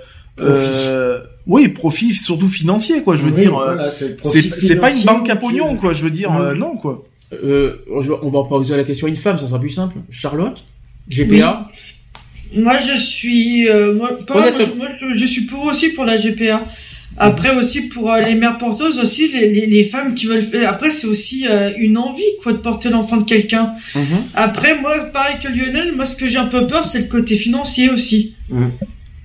euh, 0.45 1.19
oui, 1.47 1.69
profit 1.69 2.15
surtout 2.15 2.49
financier, 2.49 3.03
quoi. 3.03 3.17
Je 3.17 3.23
veux 3.23 3.31
Oui, 3.33 3.41
dire, 3.43 3.57
euh, 3.59 3.75
voilà, 3.75 3.91
c'est 4.59 4.77
pas 4.81 4.93
une 4.93 5.03
banque 5.05 5.29
à 5.31 5.37
pognon, 5.37 5.77
quoi. 5.77 5.93
Je 5.93 6.03
veux 6.03 6.11
dire, 6.11 6.31
Oui. 6.31 6.37
euh, 6.41 6.55
non, 6.55 6.77
quoi. 6.77 7.05
Euh, 7.33 7.77
on 8.23 8.29
va 8.31 8.45
poser 8.45 8.77
la 8.77 8.85
question 8.85 9.07
à 9.07 9.11
une 9.11 9.17
femme, 9.17 9.39
ça 9.39 9.47
sera 9.47 9.59
plus 9.59 9.71
simple. 9.71 9.97
Charlotte, 10.11 10.65
GPA. 11.09 11.71
Moi, 12.55 12.77
je 12.77 12.97
suis, 12.99 13.69
euh, 13.69 13.95
moi, 13.95 14.11
pareil, 14.27 14.53
Honnête- 14.55 14.77
moi, 14.77 14.89
je, 15.01 15.05
moi, 15.07 15.15
je- 15.15 15.19
je 15.21 15.27
suis 15.27 15.43
pour 15.47 15.65
aussi 15.65 15.91
pour 15.95 16.05
la 16.05 16.17
GPA. 16.17 16.65
Après 17.19 17.55
aussi 17.55 17.89
pour 17.89 18.11
euh, 18.11 18.21
les 18.23 18.35
mères 18.35 18.57
porteuses 18.57 18.99
aussi 18.99 19.29
les, 19.29 19.47
les, 19.47 19.67
les 19.67 19.85
femmes 19.85 20.15
qui 20.15 20.25
veulent 20.25 20.41
faire. 20.41 20.67
Après 20.67 20.89
c'est 20.89 21.07
aussi 21.07 21.47
euh, 21.47 21.71
une 21.77 21.99
envie 21.99 22.23
quoi 22.43 22.55
de 22.55 22.57
porter 22.57 22.89
l'enfant 22.89 23.19
de 23.19 23.25
quelqu'un. 23.25 23.75
Mhm. 23.95 24.03
Après 24.33 24.81
moi 24.81 24.95
pareil 25.13 25.37
que 25.39 25.49
Lionel, 25.49 25.95
moi 25.95 26.07
ce 26.07 26.17
que 26.17 26.27
j'ai 26.27 26.39
un 26.39 26.47
peu 26.47 26.67
peur 26.67 26.87
c'est 26.87 27.01
le 27.01 27.05
côté 27.09 27.37
financier 27.37 27.91
aussi. 27.91 28.33
Mhm. 28.49 28.71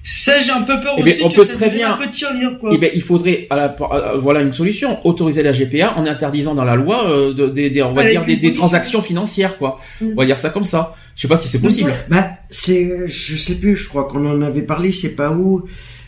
Ça 0.09 0.39
j'ai 0.39 0.51
un 0.51 0.61
peu 0.61 0.79
peur 0.79 0.95
Eh 0.97 1.03
aussi 1.03 1.19
on 1.21 1.27
que 1.29 1.35
peut 1.35 1.43
ça 1.43 1.53
très 1.55 1.69
bien- 1.69 1.91
un 1.95 1.97
peu 1.97 2.07
tirelire 2.09 2.57
quoi. 2.61 2.69
Eh 2.71 2.77
ben, 2.77 2.89
il 2.95 3.01
faudrait, 3.01 3.45
à 3.49 3.57
la, 3.57 3.65
à- 3.65 4.15
voilà 4.15 4.39
une 4.39 4.53
solution, 4.53 5.05
autoriser 5.05 5.43
la 5.43 5.51
GPA 5.51 5.95
en 5.97 6.05
interdisant 6.05 6.55
dans 6.55 6.63
la 6.63 6.77
loi, 6.77 7.09
euh, 7.09 7.33
de- 7.33 7.81
on 7.81 7.91
va 7.93 8.03
Avec 8.03 8.25
dire 8.25 8.39
des, 8.39 8.53
transactions 8.53 9.01
financières, 9.01 9.57
quoi. 9.57 9.79
Mm. 9.99 10.05
On 10.13 10.15
va 10.15 10.25
dire 10.25 10.37
ça 10.37 10.49
comme 10.49 10.63
ça. 10.63 10.95
Je 11.17 11.23
sais 11.23 11.27
pas 11.27 11.35
si 11.35 11.49
c'est 11.49 11.59
possible. 11.61 11.91
Bah, 12.09 12.29
c'est, 12.49 12.89
je 13.07 13.35
sais 13.35 13.55
plus, 13.55 13.75
je 13.75 13.89
crois 13.89 14.05
qu'on 14.07 14.25
en 14.25 14.41
avait 14.41 14.61
parlé, 14.61 14.93
c'est 14.93 15.13
pas 15.15 15.31
où, 15.31 15.65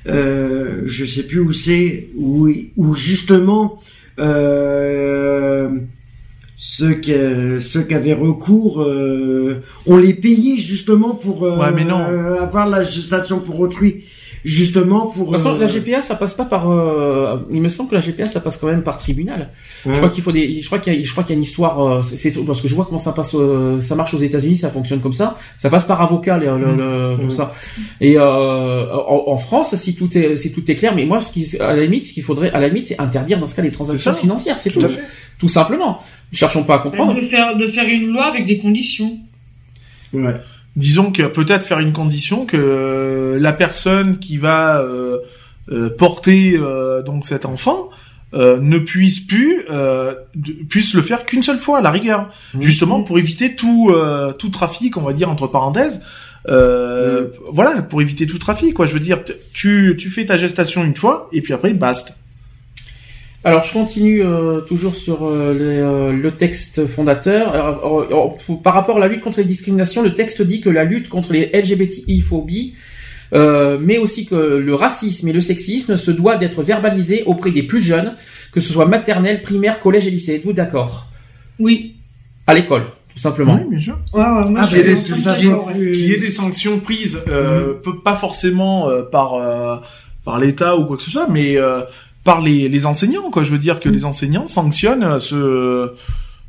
euh, 0.07 0.83
je 0.85 1.03
sais 1.03 1.23
plus 1.23 1.41
où 1.41 1.51
c'est, 1.51 2.07
où, 2.15 2.47
où 2.77 2.95
justement, 2.95 3.79
euh, 4.19 5.69
ceux 6.77 6.93
qui, 6.95 7.13
ceux 7.61 7.83
qui 7.83 7.93
avaient 7.95 8.13
recours, 8.13 8.81
euh, 8.81 9.61
on 9.87 9.97
les 9.97 10.13
payait 10.13 10.57
justement 10.57 11.15
pour 11.15 11.43
euh, 11.45 11.57
Ouais, 11.57 11.71
mais 11.73 11.83
non. 11.83 11.99
euh, 11.99 12.41
avoir 12.41 12.67
la 12.67 12.83
gestation 12.83 13.39
pour 13.39 13.59
autrui, 13.59 14.03
justement 14.45 15.07
pour. 15.07 15.27
De 15.27 15.31
toute 15.31 15.37
façon, 15.43 15.55
euh, 15.55 15.59
la 15.59 15.67
GPA, 15.67 16.01
ça 16.01 16.15
passe 16.15 16.33
pas 16.33 16.45
par. 16.45 16.69
euh, 16.69 17.37
il 17.51 17.61
me 17.61 17.69
semble 17.69 17.89
que 17.89 17.95
la 17.95 18.01
GPA, 18.01 18.27
ça 18.27 18.39
passe 18.39 18.57
quand 18.57 18.67
même 18.67 18.83
par 18.83 18.97
tribunal. 18.97 19.49
Je 19.85 19.91
hein. 19.91 19.97
crois 19.97 20.09
qu'il 20.09 20.23
faut 20.23 20.31
des. 20.31 20.61
Je 20.61 20.65
crois 20.65 20.79
qu'il 20.79 20.93
y 20.93 20.97
a, 21.01 21.05
je 21.05 21.11
crois 21.11 21.23
qu'il 21.23 21.33
y 21.33 21.35
a 21.35 21.37
une 21.37 21.43
histoire. 21.43 21.79
euh, 21.81 22.01
c'est 22.03 22.17
c'est- 22.17 22.45
parce 22.45 22.61
que 22.61 22.67
je 22.67 22.75
vois 22.75 22.85
comment 22.85 22.97
ça 22.97 23.11
passe. 23.13 23.33
euh, 23.35 23.81
ça 23.81 23.95
marche 23.95 24.13
aux 24.13 24.19
États-Unis, 24.19 24.57
ça 24.57 24.69
fonctionne 24.69 24.99
comme 25.01 25.13
ça. 25.13 25.37
Ça 25.57 25.69
passe 25.69 25.85
par 25.85 26.01
avocat, 26.01 26.37
le, 26.37 26.57
le- 26.57 26.75
le- 26.75 27.15
tout 27.17 27.23
Mhm. 27.23 27.29
ça. 27.31 27.53
Et 28.01 28.17
euh, 28.17 28.93
en, 28.95 29.23
en 29.27 29.37
France, 29.37 29.75
si 29.75 29.95
tout 29.95 30.17
est, 30.17 30.35
si 30.35 30.51
tout 30.51 30.69
est 30.71 30.75
clair, 30.75 30.93
mais 30.95 31.05
moi, 31.05 31.19
ce 31.21 31.31
qui, 31.31 31.57
à 31.59 31.75
la 31.75 31.83
limite, 31.83 32.05
ce 32.05 32.13
qu'il 32.13 32.23
faudrait, 32.23 32.51
à 32.51 32.59
la 32.59 32.67
limite, 32.69 32.87
c'est 32.87 32.99
interdire 32.99 33.39
dans 33.39 33.47
ce 33.47 33.55
cas 33.55 33.61
les 33.61 33.71
transactions 33.71 34.13
financières. 34.13 34.59
C'est 34.59 34.69
tout. 34.69 34.79
Tout 34.79 34.85
à 34.85 34.89
fait. 34.89 35.01
Tout 35.37 35.47
simplement. 35.47 35.99
Cherchons 36.31 36.63
pas 36.63 36.75
à 36.75 36.79
comprendre. 36.79 37.19
de 37.19 37.25
faire 37.25 37.57
de 37.57 37.67
faire 37.67 37.87
une 37.87 38.07
loi 38.11 38.25
avec 38.25 38.45
des 38.45 38.57
conditions. 38.59 39.17
Ouais. 40.13 40.35
Disons 40.75 41.11
que 41.11 41.23
peut-être 41.23 41.63
faire 41.65 41.79
une 41.79 41.91
condition 41.93 42.45
que 42.45 42.55
euh, 42.57 43.39
la 43.39 43.53
personne 43.53 44.19
qui 44.19 44.37
va 44.37 44.79
euh, 44.81 45.17
euh, 45.71 45.89
porter 45.89 46.53
euh, 46.57 47.01
donc 47.01 47.25
cet 47.25 47.45
enfant 47.45 47.89
euh, 48.33 48.59
ne 48.61 48.77
puisse 48.77 49.19
plus 49.19 49.65
euh, 49.71 50.13
puisse 50.69 50.93
le 50.93 51.01
faire 51.01 51.25
qu'une 51.25 51.41
seule 51.43 51.57
fois 51.57 51.79
à 51.79 51.81
la 51.81 51.91
rigueur, 51.91 52.29
Mhm. 52.53 52.61
justement 52.61 53.01
pour 53.03 53.17
éviter 53.17 53.55
tout 53.55 53.89
euh, 53.91 54.31
tout 54.33 54.49
trafic, 54.49 54.95
on 54.97 55.01
va 55.01 55.13
dire 55.13 55.29
entre 55.29 55.47
parenthèses. 55.47 56.01
Euh, 56.47 57.27
Voilà, 57.51 57.81
pour 57.81 58.01
éviter 58.01 58.25
tout 58.25 58.37
trafic, 58.37 58.73
quoi. 58.73 58.85
Je 58.85 58.93
veux 58.93 58.99
dire, 58.99 59.19
tu 59.53 59.95
tu 59.99 60.09
fais 60.09 60.25
ta 60.25 60.37
gestation 60.37 60.83
une 60.85 60.95
fois 60.95 61.27
et 61.33 61.41
puis 61.41 61.53
après 61.53 61.73
basta. 61.73 62.13
Alors, 63.45 63.63
je 63.63 63.71
continue 63.71 64.21
euh, 64.21 64.59
toujours 64.61 64.95
sur 64.95 65.25
euh, 65.25 65.53
le, 65.53 65.59
euh, 65.61 66.11
le 66.11 66.31
texte 66.31 66.87
fondateur. 66.87 67.53
Alors, 67.53 68.37
par 68.63 68.73
rapport 68.73 68.97
à 68.97 68.99
la 68.99 69.07
lutte 69.07 69.21
contre 69.21 69.37
les 69.39 69.45
discriminations, 69.45 70.01
le 70.01 70.13
texte 70.13 70.41
dit 70.41 70.59
que 70.59 70.69
la 70.69 70.83
lutte 70.83 71.07
contre 71.07 71.31
les 71.31 71.49
LGBTI-phobies, 71.53 72.73
euh, 73.31 73.77
mais 73.81 73.97
aussi 73.97 74.25
que 74.25 74.35
le 74.35 74.75
racisme 74.75 75.27
et 75.29 75.33
le 75.33 75.39
sexisme 75.39 75.95
se 75.95 76.11
doit 76.11 76.35
d'être 76.35 76.63
verbalisé 76.63 77.23
auprès 77.27 77.51
des 77.51 77.63
plus 77.63 77.79
jeunes, 77.79 78.15
que 78.51 78.59
ce 78.59 78.73
soit 78.73 78.85
maternelle, 78.87 79.41
primaire, 79.41 79.79
collège 79.79 80.07
et 80.07 80.11
lycée. 80.11 80.35
Êtes-vous 80.35 80.53
d'accord? 80.53 81.05
Oui. 81.59 81.95
À 82.45 82.53
l'école, 82.53 82.83
tout 83.13 83.19
simplement. 83.19 83.55
Oui, 83.61 83.69
bien 83.69 83.79
sûr. 83.79 83.99
Ouais, 84.13 84.21
ouais, 84.21 84.49
moi, 84.49 84.59
Ah, 84.63 84.67
suis 84.67 84.83
des- 84.83 84.95
qu'il 84.95 85.95
y 86.07 86.11
ait 86.13 86.17
des 86.17 86.31
sanctions 86.31 86.79
prises, 86.79 87.21
peu- 87.25 87.99
pas 88.03 88.15
forcément 88.15 88.89
euh, 88.89 89.03
par 89.03 89.35
euh, 89.35 89.77
par 90.25 90.39
l'État 90.39 90.75
ou 90.75 90.85
quoi 90.85 90.97
que 90.97 91.03
ce 91.03 91.11
soit, 91.11 91.27
mais 91.29 91.55
euh, 91.57 91.81
par 92.23 92.41
les, 92.41 92.69
les 92.69 92.85
enseignants. 92.85 93.29
Quoi, 93.31 93.43
je 93.43 93.51
veux 93.51 93.57
dire 93.57 93.79
que 93.79 93.89
les 93.89 94.05
enseignants 94.05 94.47
sanctionnent 94.47 95.03
euh, 95.03 95.19
ce 95.19 95.93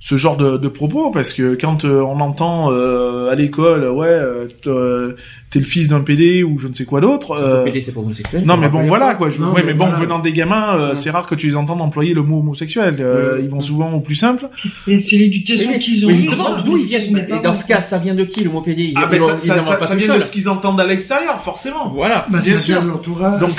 ce 0.02 0.16
genre 0.16 0.39
de, 0.39 0.56
de 0.56 0.68
propos 0.68 1.10
parce 1.10 1.35
que 1.35 1.55
quand 1.60 1.85
euh, 1.85 2.01
on 2.01 2.20
entend 2.20 2.72
euh, 2.72 3.31
à 3.31 3.35
l'école 3.35 3.86
ouais 3.86 4.06
euh, 4.09 4.48
euh, 4.66 5.12
t'es 5.51 5.59
le 5.59 5.64
fils 5.66 5.89
d'un 5.89 6.01
PD 6.01 6.43
ou 6.43 6.59
je 6.59 6.68
ne 6.68 6.72
sais 6.72 6.86
quoi 6.86 7.02
d'autre 7.02 7.32
euh, 7.32 7.64
PD, 7.64 7.82
c'est 7.82 7.93
pas 7.93 8.01
homosexuel. 8.01 8.44
non 8.47 8.56
mais 8.56 8.70
bon 8.70 8.85
voilà 8.86 9.14
quoi 9.14 9.28
je, 9.28 9.39
Non, 9.39 9.48
ouais, 9.48 9.60
mais 9.60 9.66
mais 9.68 9.74
bon 9.74 9.85
voilà. 9.89 9.98
venant 10.01 10.18
des 10.18 10.32
gamins 10.32 10.74
euh, 10.74 10.89
Ouais. 10.90 10.94
c'est 10.94 11.10
rare 11.10 11.27
que 11.27 11.35
tu 11.35 11.48
les 11.48 11.56
entends 11.56 11.78
employer 11.81 12.14
le 12.14 12.22
mot 12.22 12.39
homosexuel 12.39 12.97
Euh, 12.98 13.35
Ouais. 13.36 13.40
ils 13.43 13.51
vont 13.51 13.60
souvent 13.60 13.93
au 13.93 14.01
plus 14.01 14.14
simple 14.14 14.48
c'est 14.86 15.16
l'éducation 15.16 15.78
qu'ils 15.78 16.06
ont. 16.06 16.10
justement, 16.10 16.56
d'où 16.64 16.78
ils 16.78 16.86
viennent 16.86 17.27
Et 17.28 17.39
dans 17.43 17.52
ce 17.52 17.66
cas, 17.66 17.82
ça 17.82 17.98
vient 17.98 18.14
de 18.14 18.24
qui 18.24 18.43
le 18.43 18.48
mot 18.51 18.62
PD 18.62 18.94
ah 18.97 19.02
ils 19.06 19.10
ben 19.10 19.20
ça, 19.20 19.35
ils 19.35 19.40
ça, 19.48 19.55
l'inventent 19.56 19.68
ça, 19.68 19.77
pas 19.77 19.85
ça 19.86 19.94
tout 19.97 20.01
vient 20.01 20.16
de 20.16 20.20
ce 20.20 20.32
qu'ils 20.32 20.48
entendent 20.48 20.81
à 20.81 20.86
l'extérieur 20.86 21.39
forcément 21.43 21.89
Voilà. 21.90 22.27
Bah, 22.31 22.39
Bien 22.43 22.56
sûr. 22.56 22.81
Donc 22.82 23.51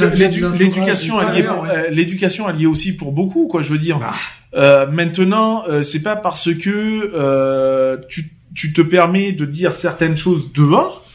l'éducation 0.58 1.20
est 1.22 1.92
l'éducation 1.92 2.50
est 2.50 2.66
aussi 2.66 2.94
pour 2.94 3.12
beaucoup 3.12 3.48
quoi 3.48 3.62
je 3.62 3.70
veux 3.70 3.78
dire. 3.78 4.00
Euh, 4.54 4.86
maintenant 4.86 5.64
euh, 5.70 5.82
c'est 5.82 6.02
pas 6.02 6.16
parce 6.18 6.54
que 6.54 7.12
euh, 7.14 7.98
tu 8.10 8.34
tu 8.54 8.74
te 8.74 8.82
permets 8.82 9.32
de 9.32 9.46
dire 9.46 9.74
certaines 9.74 10.18
choses 10.18 10.52
dehors 10.52 11.06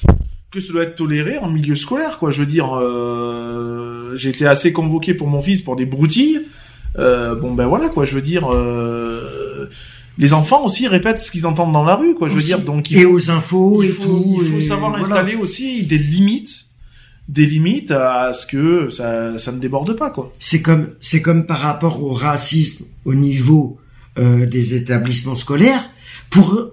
que 0.51 0.59
ça 0.61 0.73
doit 0.73 0.85
être 0.85 0.97
toléré 0.97 1.37
en 1.37 1.49
milieu 1.51 1.75
scolaire 1.75 2.19
quoi 2.19 2.31
je 2.31 2.41
veux 2.41 2.47
dire. 2.47 2.75
Euh, 2.77 4.15
j'ai 4.17 4.31
été 4.31 4.47
assez 4.47 4.73
convoqué 4.73 5.13
pour 5.13 5.29
mon 5.29 5.43
fils 5.43 5.61
pour 5.61 5.77
des 5.77 5.85
broutilles. 5.85 6.41
Euh, 6.99 7.35
bon 7.35 7.53
ben 7.53 7.67
voilà 7.67 7.89
quoi 7.91 8.07
je 8.07 8.15
veux 8.15 8.23
dire. 8.23 8.49
Euh, 8.53 9.69
les 10.19 10.33
enfants 10.33 10.65
aussi 10.65 10.89
répètent 10.89 11.21
ce 11.21 11.31
qu'ils 11.31 11.47
entendent 11.47 11.73
dans 11.73 11.85
la 11.85 11.97
rue 11.97 12.15
quoi 12.15 12.29
je 12.29 12.33
veux 12.33 12.39
Aussi. 12.39 12.47
dire 12.47 12.61
donc 12.61 12.91
il 12.91 12.99
Et 12.99 13.03
faut, 13.03 13.11
aux 13.11 13.31
infos 13.31 13.83
il 13.83 13.91
et 13.91 13.93
tout. 13.93 14.39
il 14.43 14.51
faut 14.51 14.57
et 14.59 14.63
savoir 14.63 14.91
voilà. 14.97 15.05
installer 15.05 15.35
aussi 15.35 15.83
des 15.85 15.99
limites 15.99 16.63
des 17.29 17.45
limites 17.45 17.91
à 17.91 18.33
ce 18.33 18.47
que 18.47 18.89
ça, 18.89 19.37
ça 19.37 19.53
ne 19.53 19.59
déborde 19.59 19.95
pas 19.95 20.09
quoi. 20.11 20.33
C'est 20.39 20.63
comme 20.63 20.89
c'est 21.01 21.21
comme 21.21 21.45
par 21.45 21.59
rapport 21.59 22.03
au 22.03 22.13
racisme 22.13 22.87
au 23.07 23.15
niveau 23.15 23.79
euh, 24.19 24.45
des 24.47 24.75
établissements 24.75 25.37
scolaires 25.37 25.89
pour 26.29 26.71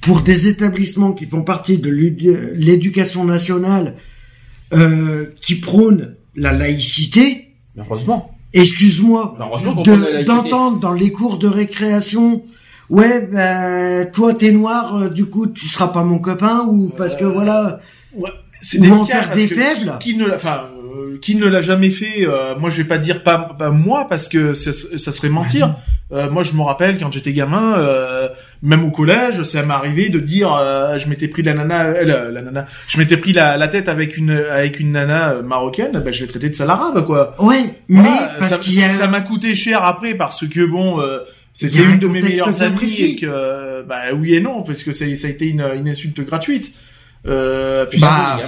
pour 0.00 0.22
des 0.22 0.48
établissements 0.48 1.12
qui 1.12 1.26
font 1.26 1.42
partie 1.42 1.78
de 1.78 1.90
l'édu- 1.90 2.52
l'éducation 2.54 3.24
nationale 3.24 3.96
euh, 4.72 5.26
qui 5.40 5.56
prônent 5.56 6.14
la 6.36 6.52
laïcité. 6.52 7.54
Heureusement. 7.76 8.34
Excuse-moi 8.52 9.36
de- 9.84 9.92
laïcité. 9.92 10.24
d'entendre 10.24 10.80
dans 10.80 10.92
les 10.92 11.12
cours 11.12 11.38
de 11.38 11.46
récréation. 11.48 12.42
Ouais, 12.88 13.26
ben 13.26 14.10
toi 14.10 14.34
t'es 14.34 14.50
noir, 14.50 14.96
euh, 14.96 15.08
du 15.10 15.26
coup 15.26 15.46
tu 15.46 15.66
seras 15.68 15.88
pas 15.88 16.02
mon 16.02 16.18
copain 16.18 16.66
ou 16.68 16.88
parce 16.96 17.14
que 17.14 17.24
voilà. 17.24 17.80
C'est 18.62 18.78
Ou 18.80 18.84
en 18.92 18.96
délicat 19.04 19.06
faire 19.06 19.26
parce 19.28 19.40
des 19.40 19.48
que 19.48 19.54
faibles. 19.54 19.96
Qui, 20.00 20.12
qui 20.12 20.18
ne 20.18 20.26
l'a, 20.26 20.34
enfin, 20.36 20.64
euh, 21.14 21.18
qui 21.20 21.34
ne 21.36 21.46
l'a 21.46 21.62
jamais 21.62 21.90
fait 21.90 22.26
euh, 22.26 22.54
Moi, 22.58 22.70
je 22.70 22.82
vais 22.82 22.88
pas 22.88 22.98
dire 22.98 23.22
pas, 23.22 23.38
pas 23.58 23.70
moi 23.70 24.06
parce 24.08 24.28
que 24.28 24.54
ça, 24.54 24.72
ça 24.72 25.12
serait 25.12 25.28
mentir. 25.28 25.74
Euh, 26.12 26.28
moi, 26.28 26.42
je 26.42 26.54
me 26.54 26.62
rappelle 26.62 26.98
quand 26.98 27.12
j'étais 27.12 27.32
gamin, 27.32 27.74
euh, 27.78 28.28
même 28.62 28.84
au 28.84 28.90
collège, 28.90 29.44
ça 29.44 29.62
m'est 29.62 29.72
arrivé 29.72 30.08
de 30.08 30.18
dire, 30.18 30.52
euh, 30.52 30.98
je 30.98 31.08
m'étais 31.08 31.28
pris 31.28 31.42
la 31.42 31.54
nana, 31.54 31.84
euh, 31.84 32.04
la, 32.04 32.24
la 32.30 32.42
nana, 32.42 32.66
je 32.88 32.98
m'étais 32.98 33.16
pris 33.16 33.32
la, 33.32 33.56
la 33.56 33.68
tête 33.68 33.88
avec 33.88 34.16
une 34.16 34.30
avec 34.32 34.80
une 34.80 34.90
nana 34.92 35.34
marocaine, 35.44 36.00
ben, 36.04 36.12
je 36.12 36.22
l'ai 36.22 36.26
traité 36.26 36.48
de 36.48 36.54
sale 36.56 36.70
arabe, 36.70 37.06
quoi. 37.06 37.36
Ouais, 37.38 37.62
Voilà, 37.88 38.10
mais 38.10 38.38
parce 38.40 38.50
ça, 38.52 38.58
qu'il 38.58 38.82
a 38.82 38.88
ça 38.88 39.06
m'a 39.06 39.20
coûté 39.20 39.54
cher 39.54 39.84
après 39.84 40.14
parce 40.14 40.46
que 40.48 40.64
bon, 40.66 41.00
euh, 41.00 41.18
c'était 41.52 41.80
un 41.80 41.90
une 41.92 41.98
de 42.00 42.08
mes 42.08 42.22
meilleures 42.22 42.60
amies 42.60 43.00
et 43.02 43.14
que, 43.14 43.82
bah 43.86 44.12
oui 44.16 44.34
et 44.34 44.40
non, 44.40 44.62
parce 44.62 44.82
que 44.82 44.92
ça, 44.92 45.04
ça 45.14 45.28
a 45.28 45.30
été 45.30 45.46
une, 45.46 45.60
une 45.76 45.88
insulte 45.88 46.20
gratuite. 46.26 46.72
Euh, 47.26 47.86
puis 47.86 48.00
Bah, 48.00 48.40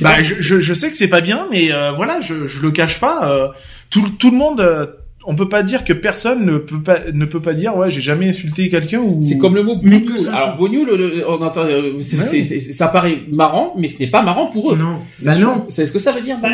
bah, 0.00 0.16
pas- 0.16 0.22
je, 0.22 0.34
je, 0.36 0.60
je 0.60 0.74
sais 0.74 0.90
que 0.90 0.96
c'est 0.96 1.08
pas 1.08 1.20
bien, 1.20 1.46
mais 1.50 1.72
euh, 1.72 1.92
voilà, 1.92 2.20
je, 2.20 2.46
je 2.46 2.60
le 2.62 2.70
cache 2.70 3.00
pas. 3.00 3.28
euh, 3.30 3.48
tout, 3.90 4.08
tout 4.18 4.30
le 4.30 4.36
monde, 4.36 4.60
euh, 4.60 4.86
on 5.26 5.34
peut 5.36 5.48
pas 5.48 5.62
dire 5.62 5.84
que 5.84 5.92
personne 5.94 6.44
ne 6.44 6.58
peut 6.58 6.82
pas 6.82 6.98
ne 7.12 7.24
peut 7.24 7.40
pas 7.40 7.54
dire 7.54 7.74
ouais 7.76 7.88
j'ai 7.88 8.02
jamais 8.02 8.28
insulté 8.28 8.68
quelqu'un 8.68 8.98
ou. 9.00 9.22
C'est 9.22 9.38
comme 9.38 9.54
le 9.54 9.62
mot 9.62 9.80
ça 10.18 10.36
Alors 10.36 10.56
bougnoul, 10.58 10.86
le- 10.86 10.96
le- 10.96 11.28
on 11.30 11.40
entend, 11.40 11.62
euh, 11.64 11.98
c'est- 12.00 12.16
Ouais. 12.18 12.22
c'est- 12.24 12.42
c'est- 12.42 12.72
ça 12.74 12.88
paraît 12.88 13.22
marrant, 13.32 13.72
mais 13.78 13.88
ce 13.88 13.98
n'est 14.00 14.08
pas 14.10 14.22
marrant 14.22 14.46
pour 14.48 14.72
eux. 14.72 14.76
non, 14.76 14.98
bah 15.22 15.36
non. 15.38 15.66
Savez 15.70 15.86
ce 15.86 15.92
que 15.92 15.98
ça 15.98 16.12
veut 16.12 16.20
dire 16.22 16.38
Bah, 16.42 16.48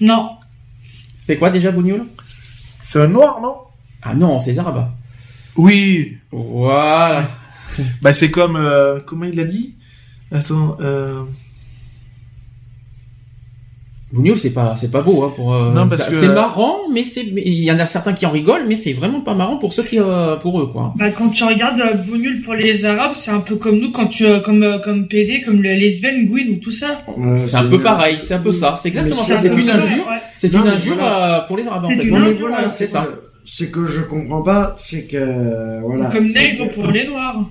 Non. 0.00 0.30
C'est 1.24 1.36
quoi 1.36 1.50
déjà 1.50 1.70
bougnoul 1.70 2.04
C'est 2.82 3.00
un 3.00 3.06
noir 3.06 3.40
non? 3.40 3.54
Ah 4.02 4.14
non, 4.14 4.40
c'est 4.40 4.58
arabe. 4.58 4.86
Oui. 5.56 6.16
Voilà. 6.32 7.28
Bah 8.02 8.12
c'est 8.12 8.30
comme 8.30 8.56
euh, 8.56 8.98
comment 9.06 9.24
il 9.24 9.38
a 9.38 9.44
dit? 9.44 9.76
Attends. 10.32 10.76
Euh... 10.80 11.22
Bougnoul, 14.14 14.36
c'est 14.38 14.52
pas, 14.52 14.76
c'est 14.76 14.90
pas 14.90 15.00
beau, 15.02 15.24
hein, 15.24 15.32
pour. 15.34 15.52
euh, 15.52 15.72
Non, 15.72 15.88
parce 15.88 16.02
ça- 16.02 16.08
que- 16.10 16.14
C'est 16.20 16.28
marrant, 16.28 16.76
mais 16.92 17.02
c'est, 17.04 17.22
il 17.24 17.64
y 17.64 17.70
en 17.72 17.78
a 17.80 17.86
certains 17.86 18.12
qui 18.12 18.24
en 18.26 18.30
rigolent, 18.30 18.64
mais 18.68 18.76
c'est 18.76 18.92
vraiment 18.92 19.20
pas 19.20 19.34
marrant 19.34 19.56
pour 19.56 19.72
ceux 19.72 19.82
qui, 19.82 19.98
euh, 19.98 20.36
pour 20.36 20.60
eux, 20.60 20.66
quoi. 20.68 20.94
Bah, 20.96 21.10
quand 21.10 21.28
tu 21.30 21.42
regardes 21.44 21.80
euh, 21.80 21.94
Beau 22.08 22.16
Nul 22.16 22.40
pour 22.42 22.54
les 22.54 22.84
Arabes, 22.84 23.12
c'est 23.14 23.32
un 23.32 23.40
peu 23.40 23.56
comme 23.56 23.78
nous, 23.80 23.90
quand 23.90 24.06
tu, 24.06 24.24
euh, 24.24 24.38
comme, 24.40 24.62
euh, 24.62 24.78
comme 24.78 25.08
PD, 25.08 25.40
comme 25.40 25.60
le 25.62 25.70
lesbienne, 25.74 26.26
Gwyn 26.26 26.48
ou 26.52 26.56
tout 26.60 26.70
ça. 26.70 27.02
C'est 27.38 27.56
un 27.56 27.64
peu 27.64 27.82
pareil, 27.82 28.18
c'est 28.20 28.34
un 28.34 28.38
peu 28.38 28.52
ça. 28.52 28.76
C'est 28.80 28.88
exactement 28.88 29.16
ça. 29.22 29.36
c'est 29.38 29.48
C'est 29.48 29.54
un 29.54 29.58
une 29.58 29.70
injure. 29.70 30.06
Ouais. 30.08 30.16
C'est 30.34 30.52
Non, 30.52 30.62
une 30.64 30.68
injure 30.70 30.94
voilà. 30.94 31.36
euh, 31.42 31.46
pour 31.48 31.56
les 31.56 31.66
arabes, 31.66 31.84
en 31.86 31.88
C'est 31.88 31.96
fait. 31.96 32.04
une 32.04 32.14
Non, 32.14 32.20
mais 32.20 32.28
injure, 32.28 32.40
voilà, 32.48 32.62
ouais, 32.64 32.68
c'est 32.68 32.86
ça. 32.86 33.06
Ce 33.44 33.64
que 33.64 33.86
je 33.86 34.00
comprends 34.02 34.42
pas, 34.42 34.72
c'est 34.76 35.02
que 35.06 35.80
voilà. 35.82 36.06
Comme 36.06 36.28
nègre 36.28 36.68
pour 36.72 36.90
les 36.90 37.06
Noirs. 37.08 37.44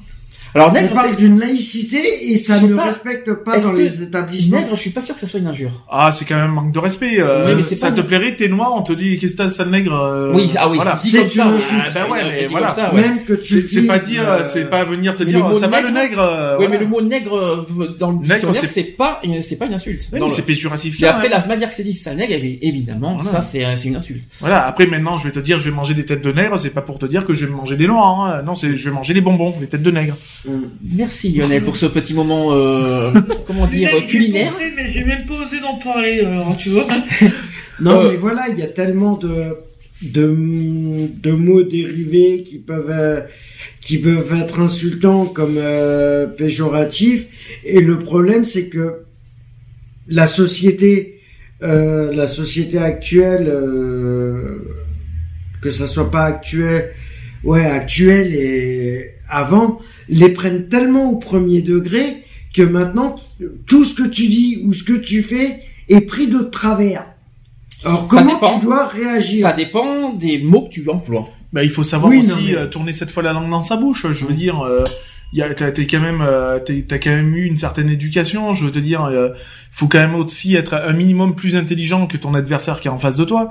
Alors, 0.56 0.70
On 0.70 0.74
nègre, 0.74 0.94
parle 0.94 1.10
c'est, 1.12 1.16
d'une 1.16 1.40
laïcité 1.40 2.32
et 2.32 2.38
ça 2.38 2.62
ne 2.62 2.76
pas. 2.76 2.84
respecte 2.86 3.34
pas 3.34 3.58
Est-ce 3.58 3.66
dans 3.68 3.74
que- 3.74 3.78
les 3.78 4.04
établissements. 4.04 4.58
nègre, 4.60 4.76
je 4.76 4.82
suis 4.82 4.90
pas 4.92 5.02
sûr 5.02 5.16
que 5.16 5.22
ça 5.22 5.26
soit 5.28 5.40
une 5.40 5.48
injure. 5.48 5.72
Ah 5.90 6.12
c'est 6.12 6.26
quand 6.26 6.36
même 6.36 6.46
un 6.52 6.54
manque 6.54 6.72
de 6.72 6.80
respect. 6.80 7.20
euh, 7.20 7.48
Oui, 7.48 7.54
mais 7.56 7.64
c'est 7.64 7.76
ça 7.76 7.90
pas- 7.92 7.98
te 7.98 8.02
plairait 8.02 8.36
t'es 8.36 8.48
noir 8.50 8.72
on 8.76 8.82
te 8.84 8.94
dit 8.94 9.18
qu'est-ce 9.18 9.34
que 9.34 9.38
t'as 9.44 9.50
sale 9.50 9.70
nègre. 9.70 9.94
euh, 9.94 10.32
Oui, 10.34 10.52
ah 10.58 10.70
oui, 10.70 10.76
voilà. 10.78 10.98
c'est 11.00 11.28
ça. 11.30 11.46
une. 11.46 11.54
Ah, 11.72 11.90
bah 11.94 12.08
ouais, 12.12 12.20
Euh, 12.24 12.30
mais 12.42 12.46
voilà. 12.48 12.70
ça, 12.70 12.94
ouais. 12.94 13.02
Même 13.02 13.24
que 13.24 13.34
tu 13.34 13.66
C'est 13.68 13.84
pas 13.84 13.98
dire, 14.00 14.30
euh, 14.30 14.44
c'est 14.44 14.70
pas 14.70 14.84
venir 14.84 15.16
te 15.16 15.24
mais 15.24 15.32
dire 15.32 15.44
mot 15.44 15.54
ça 15.56 15.68
va 15.68 15.82
le 15.82 15.90
nègre- 15.90 16.20
euh, 16.20 16.58
Oui, 16.60 16.68
mais 16.70 16.78
le 16.78 16.86
mot 16.86 17.02
nègre 17.02 17.36
euh, 17.36 17.88
dans 18.00 18.12
le 18.12 18.18
Nègre, 18.18 18.34
dictionnaire, 18.34 18.62
c'est- 18.68 18.84
pas 18.84 19.20
une, 19.24 19.42
c'est 19.42 19.56
pas 19.56 19.66
une 19.66 19.74
insulte. 19.74 20.08
C'est 20.30 20.46
péjoratif. 20.46 20.98
Mais 21.02 21.08
quand 21.08 21.14
après, 21.16 21.30
la 21.30 21.46
manière 21.48 21.70
que 21.70 21.76
c'est 21.76 21.84
dit, 21.84 21.94
c'est 21.94 22.10
un 22.12 22.16
nègre, 22.16 22.34
évi- 22.34 22.60
évidemment, 22.62 23.22
ça, 23.24 23.42
c'est, 23.42 23.66
euh, 23.66 23.76
c'est 23.76 23.88
une 23.88 23.96
insulte. 23.96 24.26
Voilà. 24.40 24.66
Après, 24.68 24.86
maintenant, 24.88 25.18
je 25.18 25.26
vais 25.26 25.32
te 25.34 25.40
dire, 25.40 25.58
je 25.60 25.70
vais 25.70 25.76
manger 25.76 25.94
des 25.96 26.06
têtes 26.06 26.24
de 26.24 26.32
nègre. 26.32 26.60
C'est 26.60 26.70
pas 26.70 26.82
pour 26.82 27.00
te 27.00 27.06
dire 27.08 27.26
que 27.26 27.34
je 27.34 27.46
vais 27.48 27.52
manger 27.52 27.76
des 27.76 27.88
noirs. 27.88 28.20
Hein. 28.22 28.42
Non, 28.46 28.54
c'est, 28.56 28.78
je 28.78 28.90
vais 28.90 28.94
manger 28.96 29.14
des 29.16 29.22
bonbons, 29.22 29.56
des 29.60 29.68
têtes 29.68 29.82
de 29.84 29.92
nègre. 29.92 30.16
Merci 30.82 31.32
Lionel 31.32 31.64
pour 31.64 31.78
ce 31.78 31.86
petit 31.86 32.14
moment, 32.14 32.54
euh, 32.54 33.12
comment 33.48 33.68
dire, 33.68 33.90
culinaire. 34.08 34.48
pensé, 34.50 34.72
mais 34.76 34.92
j'ai 34.92 35.04
même 35.06 35.26
pas 35.26 35.36
osé 35.36 35.60
d'en 35.62 35.76
parler, 35.78 36.20
alors, 36.22 36.58
tu 36.58 36.70
vois. 36.70 36.86
Non, 37.80 38.02
Euh, 38.02 38.12
mais 38.12 38.18
voilà, 38.18 38.48
il 38.50 38.60
y 38.60 38.62
a 38.62 38.68
tellement 38.68 39.18
de, 39.18 39.56
de, 40.02 41.08
de 41.22 41.32
mots 41.32 41.64
dérivés 41.64 42.44
qui 42.44 42.60
peuvent, 42.60 42.92
euh, 42.92 43.22
qui 43.82 43.98
peuvent 44.00 44.34
être 44.40 44.60
insultants 44.60 45.26
comme 45.26 45.56
euh, 45.58 46.28
péjoratifs. 46.28 47.26
Et 47.64 47.80
le 47.82 48.00
problème, 48.00 48.44
c'est 48.46 48.68
que 48.68 49.04
la 50.08 50.28
société, 50.28 51.22
euh, 51.64 52.14
la 52.14 52.28
société 52.28 52.78
actuelle, 52.78 53.48
euh, 53.48 54.58
que 55.62 55.72
ça 55.72 55.88
soit 55.88 56.12
pas 56.12 56.26
actuel, 56.26 56.92
ouais, 57.44 57.66
actuelle 57.66 58.36
et 58.36 59.12
avant, 59.30 59.80
les 60.10 60.30
prennent 60.30 60.68
tellement 60.68 61.12
au 61.12 61.16
premier 61.18 61.62
degré 61.62 62.24
que 62.54 62.62
maintenant, 62.62 63.16
tout 63.68 63.84
ce 63.84 63.94
que 63.96 64.08
tu 64.08 64.28
dis 64.28 64.62
ou 64.64 64.74
ce 64.74 64.84
que 64.84 64.94
tu 64.94 65.24
fais 65.24 65.62
est 65.90 66.02
pris 66.02 66.28
de 66.28 66.40
travers. 66.40 67.08
Alors 67.84 68.08
comment 68.08 68.36
dépend. 68.36 68.60
tu 68.60 68.66
dois 68.66 68.88
réagir? 68.88 69.42
Ça 69.48 69.54
dépend 69.54 70.14
des 70.14 70.38
mots 70.38 70.62
que 70.64 70.70
tu 70.70 70.90
emploies. 70.90 71.28
Bah, 71.52 71.64
il 71.64 71.70
faut 71.70 71.84
savoir 71.84 72.12
Oui, 72.12 72.20
aussi 72.20 72.30
non, 72.30 72.36
mais- 72.46 72.56
euh, 72.56 72.68
tourner 72.68 72.94
cette 72.94 73.12
fois 73.12 73.24
la 73.24 73.34
langue 73.34 73.50
dans 73.50 73.62
sa 73.62 73.76
bouche. 73.78 74.06
Je 74.12 74.26
veux 74.26 74.34
dire, 74.34 74.62
euh, 74.62 74.86
y 75.34 75.42
a, 75.42 75.54
t'as, 75.54 75.72
t'es 75.72 75.86
quand 75.88 76.00
même, 76.00 76.22
euh, 76.22 76.60
t'es- 76.60 76.84
t'as 76.88 76.98
quand 76.98 77.10
même 77.12 77.36
eu 77.36 77.46
une 77.46 77.58
certaine 77.58 77.90
éducation. 77.90 78.54
Je 78.54 78.66
veux 78.66 78.72
te 78.72 78.80
dire, 78.80 79.04
euh, 79.04 79.30
faut 79.72 79.88
quand 79.88 80.00
même 80.00 80.16
aussi 80.16 80.56
être 80.56 80.74
un 80.76 80.94
minimum 80.94 81.36
plus 81.36 81.56
intelligent 81.56 82.08
que 82.08 82.18
ton 82.18 82.34
adversaire 82.34 82.80
qui 82.80 82.88
est 82.88 82.92
en 82.92 83.00
face 83.00 83.18
de 83.18 83.26
toi. 83.26 83.50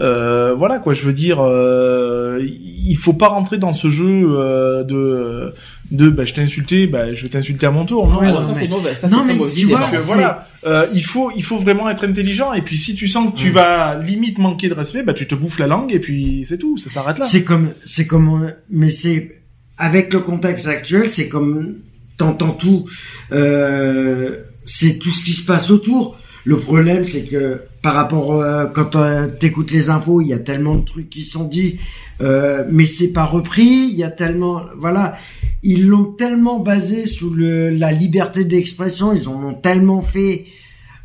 Euh, 0.00 0.54
voilà 0.54 0.78
quoi, 0.78 0.94
je 0.94 1.02
veux 1.04 1.12
dire, 1.12 1.38
euh, 1.40 2.38
il 2.40 2.96
faut 2.96 3.14
pas 3.14 3.26
rentrer 3.28 3.58
dans 3.58 3.72
ce 3.72 3.88
jeu 3.88 4.26
euh, 4.28 4.84
de 4.84 5.52
de 5.90 6.08
bah, 6.08 6.24
je 6.24 6.34
t'ai 6.34 6.40
insulté, 6.42 6.86
bah, 6.86 7.12
je 7.14 7.22
vais 7.24 7.28
t'insulter 7.30 7.66
à 7.66 7.70
mon 7.72 7.84
tour. 7.84 8.06
Non, 8.06 8.20
Ouais, 8.20 8.26
Ah 8.28 8.32
non, 8.32 8.40
non, 8.40 8.48
ça 8.48 8.54
mais- 8.54 8.60
c'est 8.60 8.68
mauvais, 8.68 8.94
ça 8.94 9.08
Non, 9.08 9.18
c'est 9.22 9.30
très 9.30 9.34
mauvaise 9.38 9.54
tu 9.54 9.60
idée. 9.62 9.70
vois, 9.74 9.88
voilà, 10.04 10.46
euh, 10.66 10.86
il 10.94 11.02
faut 11.02 11.32
il 11.34 11.42
faut 11.42 11.58
vraiment 11.58 11.90
être 11.90 12.04
intelligent 12.04 12.52
et 12.52 12.62
puis 12.62 12.76
si 12.78 12.94
tu 12.94 13.08
sens 13.08 13.32
que 13.32 13.36
tu 13.38 13.50
Mm. 13.50 13.54
vas 13.54 13.98
limite 13.98 14.38
manquer 14.38 14.68
de 14.68 14.74
respect, 14.74 15.02
bah 15.02 15.14
tu 15.14 15.26
te 15.26 15.34
bouffes 15.34 15.58
la 15.58 15.66
langue 15.66 15.92
et 15.92 15.98
puis 15.98 16.44
c'est 16.48 16.58
tout, 16.58 16.78
ça 16.78 16.90
s'arrête 16.90 17.18
là. 17.18 17.26
C'est 17.26 17.42
comme, 17.42 17.70
c'est 17.84 18.06
comme, 18.06 18.28
on- 18.28 18.52
mais 18.70 18.90
c'est 18.90 19.40
avec 19.78 20.12
le 20.12 20.20
contexte 20.20 20.66
actuel, 20.68 21.10
c'est 21.10 21.28
comme 21.28 21.76
t'entends 22.18 22.50
tout, 22.50 22.84
euh, 23.32 24.36
c'est 24.64 24.98
tout 24.98 25.10
ce 25.12 25.24
qui 25.24 25.32
se 25.32 25.44
passe 25.44 25.70
autour. 25.70 26.16
Le 26.48 26.56
problème, 26.56 27.04
c'est 27.04 27.24
que 27.24 27.60
par 27.82 27.94
rapport 27.94 28.32
euh, 28.32 28.64
quand 28.66 28.96
euh, 28.96 29.26
t'écoutes 29.40 29.70
les 29.70 29.90
infos, 29.90 30.22
il 30.22 30.28
y 30.28 30.32
a 30.32 30.38
tellement 30.38 30.76
de 30.76 30.84
trucs 30.92 31.10
qui 31.10 31.24
sont 31.26 31.44
dits, 31.44 31.78
euh, 32.22 32.64
mais 32.70 32.86
c'est 32.86 33.12
pas 33.12 33.24
repris. 33.26 33.70
Il 33.92 33.96
y 33.96 34.02
a 34.02 34.10
tellement, 34.10 34.62
voilà, 34.78 35.18
ils 35.62 35.86
l'ont 35.86 36.04
tellement 36.22 36.58
basé 36.58 37.04
sous 37.04 37.34
le, 37.34 37.68
la 37.68 37.92
liberté 37.92 38.44
d'expression, 38.44 39.12
ils 39.12 39.28
en 39.28 39.38
ont 39.44 39.52
tellement 39.52 40.00
fait 40.00 40.46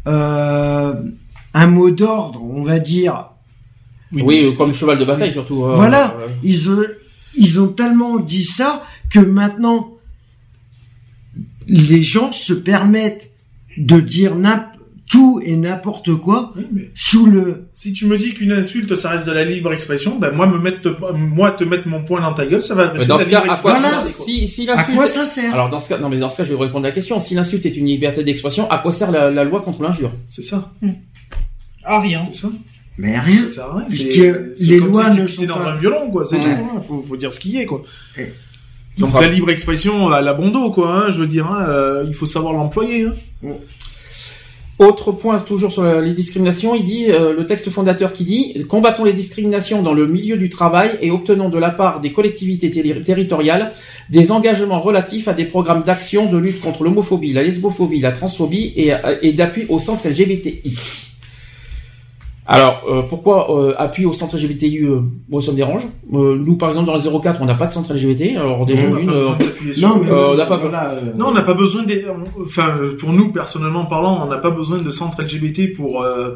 euh, 0.07 0.93
un 1.53 1.67
mot 1.67 1.91
d'ordre, 1.91 2.41
on 2.41 2.63
va 2.63 2.79
dire, 2.79 3.15
Oui, 4.13 4.55
comme 4.57 4.73
cheval 4.73 4.97
de 4.97 5.05
bataille 5.05 5.33
surtout. 5.33 5.65
euh, 5.65 5.75
Voilà. 5.75 6.15
ils 6.43 6.61
ils 7.35 7.59
ont 7.59 7.67
tellement 7.67 8.17
dit 8.17 8.45
ça 8.45 8.83
que 9.09 9.19
maintenant 9.19 9.89
les 11.67 12.01
gens 12.03 12.31
se 12.31 12.53
permettent 12.53 13.29
de 13.77 13.99
dire 13.99 14.35
n'importe 14.35 14.72
tout 15.13 15.39
et 15.43 15.55
n'importe 15.55 16.15
quoi 16.15 16.53
sous 16.95 17.27
le. 17.27 17.67
Si 17.71 17.93
tu 17.93 18.07
me 18.07 18.17
dis 18.17 18.33
qu'une 18.33 18.51
insulte, 18.51 18.95
ça 18.95 19.11
reste 19.11 19.27
de 19.27 19.31
la 19.31 19.45
libre 19.45 19.71
expression, 19.71 20.17
ben 20.17 20.31
moi 20.31 20.47
me 20.47 20.57
mettre, 20.57 20.81
te- 20.81 21.13
moi 21.13 21.51
te 21.51 21.63
mettre 21.63 21.87
mon 21.87 22.03
poing 22.03 22.19
dans 22.21 22.33
ta 22.33 22.47
gueule, 22.47 22.63
ça 22.63 22.73
va. 22.73 22.91
Mais 22.97 23.05
dans 23.05 23.19
ce 23.19 23.29
cas, 23.29 23.43
à 23.47 23.55
quoi, 23.57 23.77
expression. 23.77 24.25
si, 24.25 24.47
si 24.47 24.67
À 24.69 24.83
quoi 24.83 25.05
ça 25.07 25.27
sert? 25.27 25.53
Alors 25.53 25.69
dans 25.69 25.79
ce 25.79 25.89
cas, 25.89 25.99
non 25.99 26.09
mais 26.09 26.17
dans 26.17 26.31
ce 26.31 26.37
cas, 26.37 26.43
je 26.45 26.49
vais 26.49 26.55
vous 26.55 26.61
répondre 26.61 26.85
à 26.85 26.89
la 26.89 26.93
question. 26.95 27.19
Si 27.19 27.35
l'insulte 27.35 27.65
est 27.67 27.77
une 27.77 27.85
liberté 27.85 28.23
d'expression, 28.23 28.69
à 28.71 28.79
quoi 28.79 28.91
sert 28.91 29.11
la, 29.11 29.29
la 29.29 29.43
loi 29.43 29.61
contre 29.61 29.83
l'injure? 29.83 30.11
C'est 30.27 30.43
ça. 30.43 30.71
Ah, 31.83 31.99
rien. 31.99 32.25
C'est 32.31 32.41
ça. 32.41 32.47
Mais 32.97 33.19
rien. 33.19 33.43
Ça 33.43 33.49
sert 33.49 33.65
à 33.65 33.77
rien. 33.77 33.85
Puisque 33.89 34.13
C'est- 34.13 34.51
c'est 34.55 34.65
les 34.65 34.79
comme 34.79 34.87
lois 34.93 35.11
si 35.13 35.19
ne 35.21 35.27
sont 35.27 35.45
dans 35.45 35.55
pas- 35.57 35.71
un 35.71 35.77
violon, 35.77 36.09
quoi. 36.11 36.25
C'est 36.25 36.37
Ouais. 36.37 36.43
tout. 36.57 36.69
hein. 36.75 36.81
Faut, 36.81 37.01
faut 37.01 37.17
dire 37.17 37.31
ce 37.31 37.39
qui 37.39 37.57
est, 37.59 37.65
quoi. 37.65 37.81
Ouais. 38.17 38.33
Donc 38.97 39.19
la 39.19 39.27
libre 39.27 39.49
expression 39.49 40.09
à 40.09 40.21
la 40.21 40.33
bondo, 40.33 40.71
quoi. 40.71 40.91
Hein, 41.07 41.11
je 41.11 41.19
veux 41.19 41.27
dire, 41.27 41.47
hein, 41.47 41.65
euh, 41.67 42.03
il 42.07 42.13
faut 42.13 42.25
savoir 42.27 42.53
l'employer. 42.53 43.05
Hein. 43.05 43.47
Autre 44.83 45.11
point, 45.13 45.39
toujours 45.39 45.71
sur 45.71 45.83
les 46.01 46.13
discriminations, 46.13 46.75
il 46.75 46.83
dit, 46.83 47.05
euh, 47.09 47.33
le 47.33 47.45
texte 47.45 47.69
fondateur 47.69 48.11
qui 48.11 48.23
dit, 48.25 48.65
combattons 48.67 49.05
les 49.05 49.13
discriminations 49.13 49.81
dans 49.81 49.93
le 49.93 50.07
milieu 50.07 50.35
du 50.35 50.49
travail 50.49 50.91
et 51.01 51.09
obtenons 51.09 51.47
de 51.49 51.57
la 51.57 51.69
part 51.69 52.01
des 52.01 52.11
collectivités 52.11 52.69
terri- 52.69 53.01
territoriales 53.01 53.71
des 54.09 54.31
engagements 54.31 54.79
relatifs 54.81 55.27
à 55.29 55.33
des 55.33 55.45
programmes 55.45 55.83
d'action 55.83 56.29
de 56.29 56.37
lutte 56.37 56.59
contre 56.59 56.83
l'homophobie, 56.83 57.31
la 57.31 57.43
lesbophobie, 57.43 57.99
la 57.99 58.11
transphobie 58.11 58.73
et, 58.75 58.91
et 59.21 59.31
d'appui 59.31 59.65
au 59.69 59.79
centre 59.79 60.07
LGBTI. 60.07 60.61
Alors, 62.45 62.81
euh, 62.89 63.01
pourquoi 63.07 63.49
euh, 63.57 63.73
appui 63.77 64.05
au 64.05 64.11
centre 64.11 64.35
LGBTI 64.35 64.79
euh, 64.83 64.99
Moi, 65.29 65.41
ça 65.41 65.51
me 65.51 65.55
dérange. 65.55 65.87
Euh, 66.13 66.37
nous, 66.37 66.57
par 66.57 66.67
exemple, 66.69 66.87
dans 66.87 66.95
les 66.95 67.19
04, 67.21 67.41
on 67.41 67.45
n'a 67.45 67.53
pas 67.55 67.67
de 67.67 67.71
centre 67.71 67.93
LGBT. 67.93 68.35
Alors, 68.35 68.65
déjà, 68.65 68.87
On 68.87 68.93
n'a 68.95 68.99
une, 68.99 69.05
pas 69.07 69.13
euh, 69.13 69.29
Non, 69.77 69.99
mais 70.03 70.09
Euh, 70.11 70.27
on 70.31 70.35
n'a 70.35 70.45
pas- 70.45 70.57
voilà, 70.57 70.89
euh, 70.91 71.13
Non, 71.17 71.27
on 71.27 71.31
n'a 71.33 71.41
pas 71.43 71.53
besoin 71.53 71.83
des. 71.83 72.03
Enfin, 72.41 72.75
pour 72.99 73.13
nous 73.13 73.29
personnellement 73.31 73.85
parlant, 73.85 74.19
on 74.25 74.27
n'a 74.29 74.37
pas 74.39 74.51
besoin 74.51 74.79
de 74.79 74.89
centre 74.89 75.21
LGBT 75.21 75.73
pour 75.73 76.01
euh, 76.01 76.35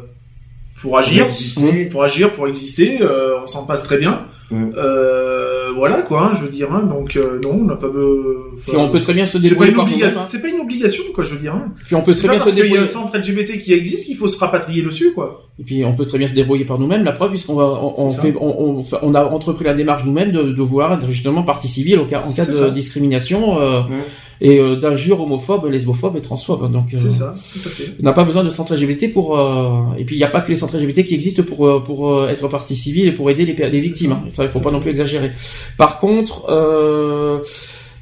pour 0.80 0.98
agir, 0.98 1.26
exister. 1.26 1.86
pour 1.86 2.02
agir, 2.02 2.32
pour 2.32 2.48
exister. 2.48 2.98
euh, 3.00 3.40
on 3.42 3.46
s'en 3.46 3.64
passe 3.66 3.82
très 3.82 3.98
bien. 3.98 4.22
Mm. 4.50 4.70
Euh, 4.76 5.72
voilà 5.76 6.00
quoi, 6.02 6.22
hein, 6.22 6.32
je 6.38 6.44
veux 6.44 6.48
dire. 6.50 6.72
hein, 6.72 6.82
donc 6.88 7.16
euh, 7.16 7.38
non, 7.44 7.58
on 7.60 7.64
n'a 7.64 7.76
pas 7.76 7.88
besoin. 7.88 8.34
puis 8.66 8.76
on 8.76 8.88
peut 8.88 9.00
très 9.00 9.12
bien 9.12 9.26
se 9.26 9.40
C'est 9.42 9.54
pas, 9.54 9.66
débrouiller 9.66 10.04
hein. 10.06 10.24
c'est 10.26 10.40
pas 10.40 10.48
une 10.48 10.60
obligation, 10.60 11.04
quoi, 11.14 11.22
je 11.24 11.34
veux 11.34 11.40
dire. 11.40 11.54
Hein. 11.54 11.72
Puis 11.84 11.94
on 11.94 12.00
peut 12.02 12.14
très 12.14 12.28
pas 12.28 12.34
bien 12.34 12.38
se 12.38 12.44
parce 12.44 12.54
qu'il 12.56 12.64
y 12.64 12.66
a 12.66 12.70
débrouiller. 12.70 12.84
un 12.84 12.92
centre 12.92 13.16
LGBT 13.18 13.58
qui 13.58 13.74
existe 13.74 14.06
qu'il 14.06 14.16
faut 14.16 14.28
se 14.28 14.38
rapatrier 14.38 14.82
dessus, 14.82 15.12
quoi. 15.14 15.44
Et 15.58 15.64
puis 15.64 15.84
on 15.84 15.94
peut 15.94 16.06
très 16.06 16.16
bien 16.18 16.26
se 16.26 16.34
débrouiller 16.34 16.64
par 16.64 16.78
nous-mêmes. 16.78 17.04
La 17.04 17.12
preuve, 17.12 17.30
puisqu'on 17.30 17.54
va, 17.56 17.64
on, 17.66 17.94
on 17.98 18.10
fait, 18.10 18.34
on, 18.40 18.82
on, 19.02 19.14
a 19.14 19.24
entrepris 19.24 19.64
la 19.64 19.74
démarche 19.74 20.04
nous-mêmes 20.04 20.32
de, 20.32 20.42
de 20.52 20.62
vouloir 20.62 20.94
être 20.94 21.10
justement 21.10 21.42
partie 21.42 21.68
civile 21.68 21.98
au 21.98 22.04
cas, 22.06 22.22
en 22.24 22.32
cas 22.32 22.46
de 22.46 22.52
ça. 22.52 22.70
discrimination 22.70 23.60
euh, 23.60 23.82
Ouais. 23.82 23.96
Et 24.40 24.58
euh, 24.58 24.76
d'injures 24.76 25.20
homophobes, 25.20 25.66
lesbophobes 25.66 26.16
et 26.16 26.20
transphobes. 26.20 26.70
Donc, 26.72 26.94
euh, 26.94 26.98
C'est 27.00 27.10
ça, 27.12 27.34
tout 27.52 27.60
à 27.66 27.70
fait. 27.70 27.92
on 28.00 28.04
n'a 28.04 28.12
pas 28.12 28.24
besoin 28.24 28.44
de 28.44 28.48
centre 28.48 28.74
LGBT 28.74 29.12
pour. 29.12 29.38
euh, 29.38 29.80
et 29.98 30.04
puis 30.04 30.14
il 30.16 30.18
n'y 30.18 30.24
a 30.24 30.28
pas 30.28 30.40
que 30.40 30.48
les 30.50 30.56
centres 30.56 30.76
LGBT 30.78 31.04
qui 31.04 31.14
existent 31.14 31.42
pour 31.42 31.66
euh, 31.68 31.80
pour 31.80 32.10
euh, 32.10 32.28
être 32.28 32.46
partie 32.48 32.76
civile 32.76 33.08
et 33.08 33.12
pour 33.12 33.30
aider 33.30 33.44
les, 33.46 33.54
les 33.70 33.78
victimes. 33.80 34.10
ça. 34.10 34.16
hein. 34.16 34.28
Ça, 34.30 34.44
il 34.44 34.50
faut 34.50 34.60
pas 34.60 34.70
non 34.70 34.80
plus 34.80 34.90
exagérer. 34.90 35.32
Par 35.76 35.98
contre. 35.98 36.44
Euh, 36.48 37.40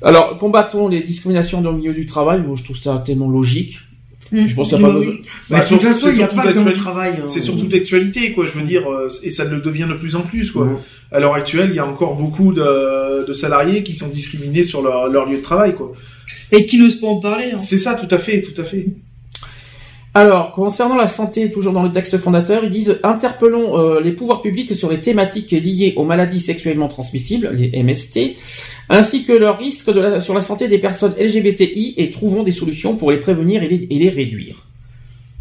alors, 0.03 0.37
combattons 0.37 0.89
les 0.89 1.01
discriminations 1.01 1.63
dans 1.63 1.73
le 1.73 1.79
milieu 1.79 1.95
du 1.95 2.05
travail. 2.05 2.43
Moi, 2.47 2.55
je 2.57 2.65
trouve 2.65 2.77
ça 2.77 3.03
tellement 3.05 3.31
logique. 3.31 3.79
Je 4.31 4.55
pense 4.55 4.69
qu'il 4.69 4.79
n'y 4.79 4.85
a 4.85 4.89
pas 4.89 4.93
besoin. 4.93 5.15
Bah, 5.15 5.21
Bah, 5.51 5.57
de 5.57 5.61
toute 5.63 5.69
surtout- 5.81 5.87
façon, 5.87 6.09
il 6.11 6.17
n'y 6.19 6.23
a 6.23 6.29
c'est 6.29 6.37
pas 6.37 6.43
surtout 6.43 6.49
que 6.49 6.53
dans 6.59 6.65
le 6.65 6.65
d'actualité. 6.67 6.81
travail. 6.83 7.13
hein. 7.19 7.27
C'est 7.27 7.41
surtout 7.41 7.67
d'actualité, 7.67 8.33
quoi. 8.33 8.45
Je 8.45 8.53
veux 8.59 8.67
dire, 8.67 8.91
euh, 8.91 9.09
et 9.23 9.31
ça 9.31 9.45
le 9.45 9.61
devient 9.61 9.87
de 9.89 9.95
plus 9.95 10.15
en 10.15 10.21
plus, 10.21 10.51
quoi. 10.51 10.65
Ouais. 10.67 10.77
À 11.13 11.19
l'heure 11.21 11.35
actuelle, 11.35 11.69
il 11.71 11.77
y 11.77 11.79
a 11.79 11.87
encore 11.87 12.15
beaucoup 12.17 12.53
de, 12.53 13.25
de 13.27 13.33
salariés 13.33 13.83
qui 13.83 13.95
sont 13.95 14.09
discriminés 14.09 14.65
sur 14.65 14.83
leur, 14.83 15.09
leur 15.09 15.27
lieu 15.27 15.39
de 15.39 15.43
travail, 15.43 15.75
quoi. 15.75 15.93
Et 16.53 16.67
qui 16.67 16.79
n'osent 16.79 17.01
pas 17.01 17.09
en 17.09 17.17
parler. 17.17 17.53
Hein. 17.53 17.59
C'est 17.59 17.79
ça, 17.79 17.95
tout 17.95 18.13
à 18.15 18.19
fait, 18.19 18.43
tout 18.43 18.61
à 18.61 18.65
fait. 18.65 18.87
Alors, 20.17 20.53
concernant 20.53 20.97
la 20.97 21.09
santé, 21.09 21.51
toujours 21.51 21.75
dans 21.75 21.83
le 21.83 21.93
texte 21.93 22.17
fondateur, 22.17 22.65
ils 22.65 22.71
disent 22.71 22.99
interpellons 23.03 23.79
euh, 23.79 24.01
les 24.01 24.13
pouvoirs 24.13 24.41
publics 24.41 24.75
sur 24.75 24.91
les 24.91 24.99
thématiques 24.99 25.51
liées 25.51 25.93
aux 25.97 26.05
maladies 26.05 26.41
sexuellement 26.41 26.89
transmissibles, 26.89 27.51
les 27.55 27.83
MST, 27.83 28.35
ainsi 28.89 29.25
que 29.25 29.33
leurs 29.33 29.59
risques 29.59 29.91
sur 30.21 30.35
la 30.35 30.41
santé 30.41 30.69
des 30.69 30.79
personnes 30.79 31.15
LGBTI 31.21 31.97
et 31.99 32.11
trouvons 32.11 32.45
des 32.45 32.53
solutions 32.53 32.97
pour 32.97 33.11
les 33.11 33.19
prévenir 33.19 33.63
et 33.63 33.69
les, 33.69 33.87
et 33.91 33.99
les 33.99 34.09
réduire. 34.09 34.66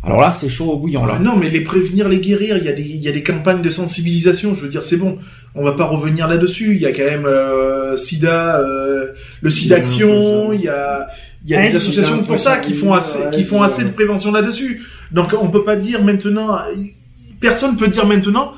Alors 0.06 0.22
là, 0.22 0.32
c'est 0.32 0.50
chaud 0.50 0.72
au 0.72 0.78
bouillant 0.78 1.06
là. 1.06 1.16
Ah 1.18 1.22
non, 1.24 1.36
mais 1.36 1.50
les 1.50 1.62
prévenir, 1.62 2.08
les 2.08 2.20
guérir, 2.20 2.58
il 2.58 2.64
y, 2.64 2.70
a 2.70 2.74
des, 2.74 2.84
il 2.84 3.02
y 3.02 3.08
a 3.08 3.12
des 3.12 3.24
campagnes 3.24 3.64
de 3.64 3.70
sensibilisation, 3.72 4.54
je 4.54 4.62
veux 4.62 4.70
dire, 4.70 4.84
c'est 4.84 4.98
bon. 4.98 5.18
On 5.56 5.64
va 5.64 5.72
pas 5.72 5.86
revenir 5.86 6.28
là-dessus. 6.28 6.76
Il 6.76 6.82
y 6.82 6.86
a 6.86 6.92
quand 6.92 7.04
même 7.04 7.26
euh, 7.26 7.98
SIDA, 7.98 8.60
euh, 8.60 9.08
le 9.42 9.50
SIDAction, 9.50 10.54
il 10.54 10.62
y 10.62 10.68
a, 10.68 11.08
il 11.44 11.50
y 11.50 11.56
a 11.56 11.60
Ouais, 11.60 11.70
des 11.72 11.76
associations 11.78 12.22
pour 12.22 12.40
ça 12.40 12.58
qui 12.58 12.74
font 12.74 12.94
assez, 12.94 13.20
ouais, 13.20 13.32
qui 13.32 13.44
font 13.44 13.62
ouais. 13.62 13.66
assez 13.66 13.84
de 13.84 13.90
prévention 13.90 14.32
là-dessus. 14.32 14.84
Donc 15.12 15.36
on 15.40 15.50
peut 15.50 15.64
pas 15.64 15.76
dire 15.76 16.04
maintenant, 16.04 16.58
personne 17.40 17.76
peut 17.76 17.88
dire 17.88 18.06
maintenant, 18.06 18.54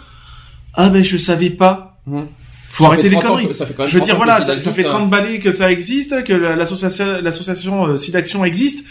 ah 0.73 0.89
ben 0.89 1.03
je 1.03 1.17
savais 1.17 1.49
pas. 1.49 1.97
Mmh. 2.07 2.23
Faut 2.77 2.83
Ça 2.83 2.89
arrêter 2.91 3.09
les 3.09 3.15
30 3.15 3.25
ans 3.25 3.27
conneries. 3.29 3.47
que- 3.47 3.53
ça 3.53 3.65
fait 3.65 3.73
quand 3.73 3.83
même 3.83 3.89
Je 3.89 3.93
veux 3.95 3.99
30 4.01 4.07
dire, 4.09 4.15
voilà, 4.17 4.39
ça, 4.39 4.45
fait 4.45 4.53
existe, 4.81 4.87
30 4.87 5.09
balais 5.09 5.39
que 5.39 5.51
ça 5.51 5.71
existe, 5.71 6.23
que 6.23 6.33
la- 6.33 6.55
l'association, 6.55 7.21
l'association 7.23 7.87
euh, 7.87 7.97
SIDAction 7.97 8.45
existe. 8.45 8.85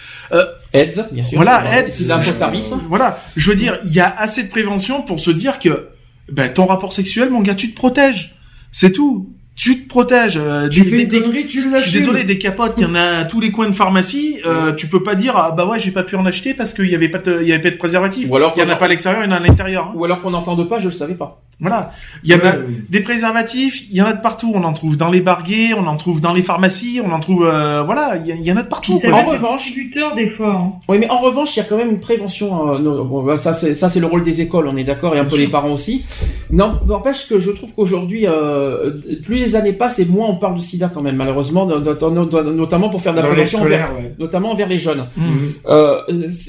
AIDS, 0.74 1.04
bien 1.12 1.22
sûr. 1.22 1.36
Voilà, 1.36 1.62
l'info-service. 2.06 2.72
Voilà, 2.88 3.18
je 3.36 3.50
veux 3.50 3.56
dire, 3.56 3.78
il 3.84 3.92
y 3.92 4.00
a 4.00 4.12
assez 4.18 4.42
de 4.42 4.48
prévention 4.48 5.02
pour 5.02 5.20
se 5.20 5.30
dire 5.30 5.60
que 5.60 5.88
ben, 6.32 6.52
ton 6.52 6.66
rapport 6.66 6.92
sexuel, 6.92 7.30
mon 7.30 7.40
gars, 7.42 7.54
tu 7.54 7.70
te 7.70 7.76
protèges. 7.76 8.34
C'est 8.72 8.90
tout. 8.90 9.32
Tu 9.56 9.82
te 9.84 9.88
protèges. 9.88 10.36
Euh, 10.40 10.68
Tu 10.68 10.82
des- 10.82 10.88
fais 10.90 11.02
une 11.02 11.08
des- 11.08 11.20
connerie, 11.22 11.46
tu 11.46 11.62
je 11.62 11.68
l'assumes. 11.70 11.90
suis 11.90 11.98
désolé, 12.00 12.24
des 12.24 12.36
capotes, 12.38 12.74
il 12.76 12.82
y 12.82 12.86
en 12.86 12.94
a 12.94 13.00
à 13.20 13.24
tous 13.24 13.40
les 13.40 13.50
coins 13.50 13.68
de 13.68 13.74
pharmacie. 13.74 14.38
Euh, 14.44 14.72
tu 14.74 14.86
peux 14.86 15.02
pas 15.02 15.14
dire 15.14 15.34
ah 15.36 15.50
bah 15.56 15.64
ouais 15.66 15.78
j'ai 15.80 15.90
pas 15.92 16.02
pu 16.02 16.14
en 16.16 16.26
acheter 16.26 16.52
parce 16.52 16.74
qu'il 16.74 16.88
y 16.90 16.94
avait 16.94 17.08
pas 17.08 17.18
de, 17.18 17.38
il 17.42 17.48
y 17.48 17.52
avait 17.54 17.62
pas 17.62 17.70
de 17.70 17.76
préservatif. 17.76 18.28
Ou 18.30 18.36
alors 18.36 18.52
Il 18.56 18.62
y 18.62 18.66
en 18.66 18.68
a 18.68 18.76
pas 18.76 18.84
à 18.84 18.88
l'extérieur, 18.88 19.22
il 19.24 19.26
y 19.26 19.28
en 19.28 19.32
a 19.32 19.36
à 19.36 19.40
l'intérieur. 19.40 19.86
hein. 19.86 19.92
Ou 19.96 20.04
alors 20.04 20.20
qu'on 20.20 20.30
n'entende 20.30 20.68
pas, 20.68 20.78
je 20.78 20.86
le 20.88 20.92
savais 20.92 21.14
pas. 21.14 21.40
Voilà. 21.58 21.90
Il 22.22 22.30
y 22.30 22.34
en 22.34 22.40
a 22.40 22.50
Ouais, 22.50 22.66
des 22.90 23.00
préservatifs, 23.00 23.80
il 23.90 23.96
y 23.96 24.02
en 24.02 24.04
a 24.04 24.12
de 24.12 24.20
partout. 24.20 24.52
On 24.54 24.62
en 24.62 24.74
trouve 24.74 24.98
dans 24.98 25.10
les 25.10 25.22
barguets, 25.22 25.70
on 25.74 25.86
en 25.86 25.96
trouve 25.96 26.20
dans 26.20 26.34
les 26.34 26.42
pharmacies, 26.42 27.00
on 27.02 27.10
en 27.12 27.20
trouve 27.20 27.46
euh, 27.50 27.82
voilà, 27.82 28.18
il 28.26 28.44
y, 28.46 28.52
en 28.52 28.56
a 28.58 28.62
de 28.62 28.68
partout. 28.68 29.00
Quoi. 29.00 29.10
En 29.10 29.24
revanche- 29.24 29.72
des 30.16 30.28
fois. 30.28 30.54
hein. 30.54 30.72
Oui, 30.86 30.98
mais 30.98 31.08
en 31.08 31.18
revanche, 31.18 31.56
il 31.56 31.60
y 31.60 31.62
a 31.62 31.64
quand 31.64 31.78
même 31.78 31.88
une 31.90 32.00
prévention. 32.00 32.74
euh, 32.74 32.78
non, 32.78 33.04
bon, 33.06 33.22
bah, 33.22 33.38
ça, 33.38 33.54
c'est 33.54 33.74
ça, 33.74 33.88
c'est 33.88 34.00
le 34.00 34.06
rôle 34.06 34.22
des 34.22 34.42
écoles, 34.42 34.66
on 34.68 34.76
est 34.76 34.84
d'accord, 34.84 35.16
et 35.16 35.18
un 35.18 35.24
peu 35.24 35.38
les 35.38 35.48
parents 35.48 35.72
aussi. 35.72 36.04
Non, 36.50 36.78
n'empêche 36.86 37.26
que 37.26 37.38
je 37.38 37.50
trouve 37.52 37.72
qu'aujourd'hui, 37.74 38.26
euh, 38.26 38.90
plus 39.24 39.36
les 39.36 39.45
années 39.54 39.72
passent, 39.74 39.98
et 40.00 40.04
moins 40.04 40.28
on 40.28 40.36
parle 40.36 40.56
du 40.56 40.62
SIDA 40.62 40.90
quand 40.92 41.02
même, 41.02 41.16
malheureusement, 41.16 41.64
no- 41.66 41.78
no- 41.78 42.10
no- 42.10 42.42
notamment 42.52 42.88
pour 42.88 43.00
faire 43.00 43.12
de 43.12 43.18
la 43.18 43.24
les 43.26 43.32
prévention, 43.32 43.58
scolaires, 43.60 43.90
envers- 43.92 44.04
ouais. 44.04 44.14
notamment 44.18 44.50
envers 44.52 44.68
les 44.68 44.78
jeunes. 44.78 45.06
Mhm. 45.16 45.52
Euh, 45.68 46.00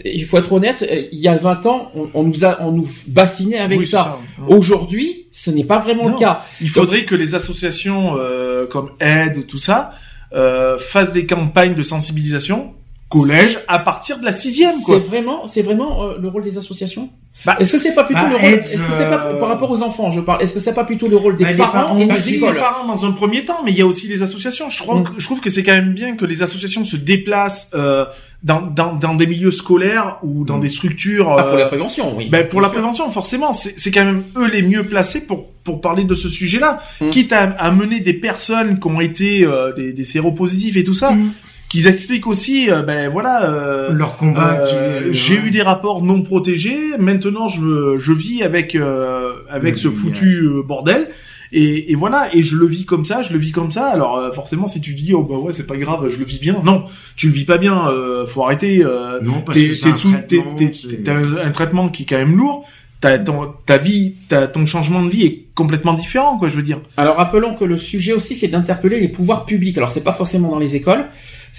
il 0.06 0.26
faut 0.26 0.38
être 0.38 0.52
honnête. 0.54 0.88
Il 1.12 1.20
y 1.20 1.28
a 1.28 1.36
20 1.38 1.66
ans, 1.68 1.92
on, 1.96 2.08
on 2.14 2.24
nous 2.24 2.44
a, 2.46 2.62
on 2.62 2.72
nous 2.72 2.88
bassinait 3.08 3.60
avec 3.60 3.80
Oui, 3.80 3.86
ça. 3.86 4.18
ça. 4.38 4.46
Aujourd'hui, 4.48 5.28
ce 5.32 5.52
n'est 5.52 5.64
pas 5.66 5.80
vraiment 5.80 6.06
Non. 6.06 6.14
le 6.14 6.18
cas. 6.20 6.42
Il 6.62 6.70
faudrait 6.70 7.04
que 7.06 7.14
les 7.16 7.36
associations 7.36 8.16
euh, 8.18 8.66
comme 8.66 8.90
Aide, 9.00 9.46
tout 9.46 9.60
ça, 9.60 9.92
euh, 10.34 10.78
fassent 10.78 11.12
des 11.14 11.26
campagnes 11.26 11.76
de 11.76 11.84
sensibilisation 11.84 12.74
collège 13.10 13.60
à 13.68 13.80
partir 13.80 14.20
de 14.20 14.26
la 14.26 14.32
sixième, 14.34 14.76
C'est 14.86 15.00
vraiment, 15.00 15.48
c'est 15.48 15.62
vraiment 15.62 16.04
euh, 16.04 16.18
le 16.20 16.28
rôle 16.28 16.44
des 16.44 16.58
associations. 16.58 17.10
Bah, 17.46 17.56
est-ce 17.60 17.72
que 17.74 17.78
c'est 17.78 17.94
pas 17.94 18.04
plutôt 18.04 18.22
bah, 18.22 18.30
le 18.32 18.36
rôle 18.36 18.60
Est-ce 18.60 18.78
que 18.78 18.92
c'est 18.98 19.08
pas 19.10 19.26
euh, 19.28 19.40
par 19.40 19.48
rapport 19.50 19.70
aux 19.70 19.84
enfants, 19.84 20.10
je 20.12 20.20
parle 20.22 20.42
Est-ce 20.42 20.54
que 20.54 20.60
c'est 20.60 20.74
pas 20.74 20.84
plutôt 20.86 21.08
le 21.08 21.18
rôle 21.18 21.36
des 21.38 21.44
Bah, 21.44 21.52
les 21.52 21.58
parents, 21.58 21.72
parents, 21.72 22.00
et 22.00 22.06
Bah, 22.08 22.16
des 22.16 22.34
écoles 22.34 22.56
les 22.56 22.60
parents 22.60 22.88
dans 22.88 23.06
un 23.06 23.12
premier 23.12 23.46
temps, 23.46 23.60
mais 23.64 23.72
il 23.72 23.78
y 23.78 23.82
a 23.82 23.86
aussi 23.86 24.08
les 24.08 24.24
associations. 24.24 24.70
Je 24.72 24.80
trouve, 24.82 25.02
Mm. 25.02 25.04
que, 25.04 25.10
je 25.20 25.26
trouve 25.26 25.40
que 25.40 25.50
c'est 25.52 25.62
quand 25.64 25.74
même 25.74 25.94
bien 25.94 26.16
que 26.16 26.26
les 26.26 26.42
associations 26.42 26.84
se 26.84 26.98
déplacent 26.98 27.70
euh, 27.76 28.06
dans, 28.44 28.62
dans, 28.62 28.94
dans 28.96 29.14
des 29.14 29.28
milieux 29.28 29.52
scolaires 29.52 30.18
ou 30.24 30.46
dans 30.46 30.58
des 30.58 30.68
structures. 30.70 31.32
Ah, 31.38 31.44
pour 31.44 31.54
euh, 31.54 31.60
la 31.60 31.66
prévention, 31.68 32.18
oui. 32.18 32.28
ben, 32.30 32.48
pour 32.48 32.60
la 32.60 32.68
sûr. 32.70 32.74
prévention, 32.74 33.12
forcément, 33.12 33.54
c'est 33.54 33.80
c'est 33.80 33.92
quand 33.92 34.06
même 34.06 34.24
eux 34.36 34.48
les 34.52 34.64
mieux 34.64 34.84
placés 34.84 35.22
pour 35.26 35.46
pour 35.64 35.82
parler 35.82 36.06
de 36.06 36.16
ce 36.16 36.30
sujet-là, 36.30 36.82
Mm. 37.02 37.10
quitte 37.12 37.34
à, 37.34 37.44
à 37.44 37.72
mener 37.72 38.00
des 38.00 38.14
personnes 38.14 38.80
qui 38.80 38.88
ont 38.88 39.00
été 39.02 39.44
euh, 39.46 39.74
des, 39.74 39.94
des 39.94 40.04
séropositifs 40.06 40.76
et 40.78 40.84
tout 40.84 40.96
ça, 40.96 41.12
Mm. 41.12 41.32
Qu'ils 41.70 41.88
expliquent 41.88 42.28
aussi, 42.28 42.72
euh, 42.72 42.82
ben 42.84 43.10
voilà. 43.10 43.50
euh, 43.52 43.92
Leur 43.92 44.16
combat. 44.18 44.62
euh, 44.66 45.10
qui- 45.12 45.14
j'ai 45.18 45.36
eu 45.36 45.52
des 45.52 45.62
rapports 45.62 46.04
non 46.04 46.22
protégés. 46.22 46.98
Maintenant, 47.00 47.48
je, 47.48 47.98
je 47.98 48.14
vis 48.14 48.44
avec 48.44 48.76
euh, 48.76 49.34
avec 49.50 49.76
Le 49.76 49.80
ce 49.80 49.88
foutu 49.90 50.42
euh, 50.44 50.62
bordel. 50.64 51.10
Et, 51.54 51.94
et 51.94 51.96
voilà, 51.96 52.28
et 52.36 52.44
je 52.44 52.58
le 52.58 52.66
vis 52.68 52.84
comme 52.86 53.06
ça, 53.06 53.22
je 53.22 53.32
le 53.32 53.40
vis 53.40 53.52
comme 53.54 53.72
ça. 53.72 53.86
Alors 53.88 54.18
euh, 54.18 54.32
forcément, 54.32 54.68
si 54.68 54.82
tu 54.82 54.94
dis 54.94 55.14
oh 55.14 55.24
bah 55.24 55.38
ouais 55.38 55.54
c'est 55.54 55.66
pas 55.68 55.78
grave, 55.78 56.10
je 56.10 56.18
le 56.20 56.26
vis 56.26 56.40
bien. 56.40 56.62
Non, 56.66 56.84
tu 57.16 57.28
le 57.28 57.34
vis 57.34 57.46
pas 57.46 57.58
bien. 57.58 57.88
Euh, 57.90 58.26
faut 58.26 58.44
arrêter. 58.44 58.84
Euh, 58.84 59.20
Non, 59.22 59.40
parce 59.46 59.58
t'es 59.58 59.70
que 59.70 59.74
c'est 59.74 59.84
t'es 59.84 59.88
un 59.88 59.92
sous, 59.94 60.12
t'es, 60.12 60.38
traitement, 60.40 60.56
t'es- 60.56 60.98
t'as 61.04 61.14
un, 61.14 61.48
un 61.48 61.52
traitement 61.52 61.88
qui 61.90 62.04
est 62.04 62.06
quand 62.06 62.18
même 62.18 62.36
lourd. 62.36 62.68
T'as 63.00 63.20
ton, 63.20 63.54
ta 63.68 63.78
vie, 63.78 64.16
t'as 64.28 64.48
ton 64.48 64.66
changement 64.66 65.04
de 65.04 65.10
vie 65.10 65.24
est 65.24 65.46
complètement 65.54 65.94
différent, 65.94 66.38
quoi. 66.40 66.48
Je 66.50 66.56
veux 66.56 66.64
dire. 66.64 66.80
Alors 66.98 67.16
rappelons 67.18 67.54
que 67.56 67.64
le 67.64 67.78
sujet 67.78 68.12
aussi, 68.12 68.36
c'est 68.36 68.48
d'interpeller 68.48 69.00
les 69.00 69.08
pouvoirs 69.08 69.46
publics. 69.46 69.78
Alors 69.78 69.92
c'est 69.92 70.04
pas 70.04 70.14
forcément 70.14 70.50
dans 70.50 70.58
les 70.60 70.76
écoles, 70.76 71.06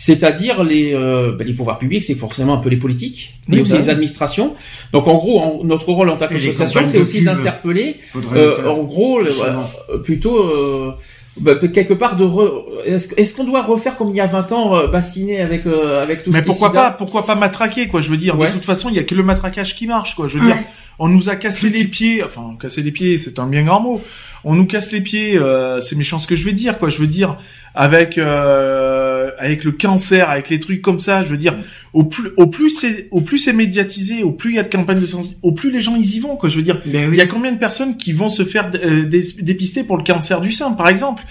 c'est-à-dire 0.01 0.62
les 0.62 0.95
euh, 0.95 1.33
ben, 1.37 1.45
les 1.45 1.53
pouvoirs 1.55 1.77
publics, 1.79 2.05
c'est 2.05 2.15
forcément 2.15 2.55
un 2.55 2.59
peu 2.59 2.69
les 2.69 2.77
politiques, 2.77 3.35
mais 3.49 3.57
Oui, 3.57 3.62
aussi 3.62 3.73
bah 3.73 3.79
les 3.81 3.91
administrations. 3.91 4.55
Donc 4.93 5.09
en 5.09 5.16
gros, 5.16 5.41
en- 5.41 5.65
notre 5.65 5.89
rôle 5.91 6.09
en 6.09 6.16
tant 6.16 6.29
qu'association, 6.29 6.83
c'est 6.87 7.01
aussi 7.01 7.23
d'interpeller, 7.23 7.97
euh, 8.35 8.69
en 8.69 8.85
gros, 8.85 9.19
euh, 9.20 9.99
plutôt. 9.99 10.39
euh, 10.39 10.93
bah, 11.41 11.55
quelque 11.55 11.95
part 11.95 12.16
de 12.16 12.25
re... 12.25 12.65
est-ce 12.85 13.33
qu'on 13.35 13.45
doit 13.45 13.62
refaire 13.62 13.97
comme 13.97 14.11
il 14.11 14.16
y 14.16 14.20
a 14.20 14.27
20 14.27 14.51
ans 14.53 14.89
bassiner 14.89 15.41
avec 15.41 15.66
euh, 15.66 16.03
avec 16.03 16.25
tout 16.25 16.31
Mais 16.33 16.39
ce 16.39 16.43
qui 16.43 16.49
est 16.49 16.53
pourquoi 16.53 16.73
pas, 16.73 16.91
pourquoi 16.91 17.27
pas 17.27 17.35
matraquer, 17.37 17.87
quoi. 17.89 18.01
Je 18.01 18.11
veux 18.11 18.16
dire, 18.16 18.37
Ouais. 18.39 18.49
de 18.49 18.53
toute 18.55 18.65
façon, 18.65 18.89
il 18.89 18.97
y 18.97 18.99
a 18.99 19.05
que 19.05 19.15
le 19.15 19.23
matraquage 19.23 19.77
qui 19.77 19.87
marche, 19.87 20.15
quoi. 20.16 20.27
Je 20.27 20.37
veux 20.39 20.45
dire, 20.47 20.57
on 20.99 21.07
nous 21.09 21.29
a 21.29 21.37
cassé 21.37 21.70
les 21.70 21.85
pieds. 21.85 22.25
Enfin, 22.25 22.57
casser 22.61 22.83
les 22.83 22.91
pieds, 22.91 23.19
c'est 23.19 23.39
un 23.39 23.47
bien 23.47 23.62
grand 23.62 23.81
mot. 23.81 24.01
On 24.44 24.55
nous 24.55 24.66
casse 24.66 24.93
les 24.93 25.01
pieds. 25.01 25.36
euh, 25.36 25.81
c'est 25.81 25.97
méchant 25.97 26.19
ce 26.19 26.27
que 26.27 26.36
je 26.36 26.44
vais 26.44 26.52
dire, 26.52 26.78
quoi. 26.78 26.89
Je 26.89 26.98
veux 26.98 27.06
dire, 27.06 27.36
avec 27.74 28.19
euh, 28.19 29.31
avec 29.39 29.65
le 29.65 29.73
cancer, 29.73 30.31
avec 30.31 30.48
les 30.51 30.59
trucs 30.60 30.82
comme 30.82 31.01
ça. 31.01 31.23
Je 31.24 31.28
veux 31.28 31.36
dire, 31.36 31.56
au 31.93 32.05
plus 32.05 32.31
au 32.36 32.47
plus 32.47 32.70
c'est 32.70 33.09
au 33.10 33.20
plus 33.20 33.39
c'est 33.39 33.52
médiatisé, 33.52 34.23
au 34.23 34.31
plus 34.32 34.51
il 34.51 34.56
y 34.56 34.59
a 34.59 34.62
de 34.62 34.69
campagnes 34.69 35.01
de 35.01 35.06
santé, 35.06 35.36
au 35.43 35.52
plus 35.52 35.70
les 35.70 35.82
gens 35.82 35.97
ils 35.97 36.16
y 36.16 36.20
vont, 36.20 36.36
quoi. 36.36 36.48
Je 36.48 36.56
veux 36.56 36.62
dire, 36.62 36.81
Ben 36.86 37.02
il 37.05 37.09
oui. 37.10 37.16
y 37.16 37.20
a 37.20 37.27
combien 37.27 37.52
de 37.52 37.59
personnes 37.59 37.97
qui 37.97 38.12
vont 38.12 38.28
se 38.28 38.43
faire 38.44 38.70
euh, 38.82 39.05
dé- 39.05 39.23
dépister 39.43 39.82
pour 39.85 39.97
le 39.97 40.02
cancer 40.05 40.40
du 40.40 40.52
sein, 40.52 40.73
par 40.73 40.89
exemple? 40.89 41.23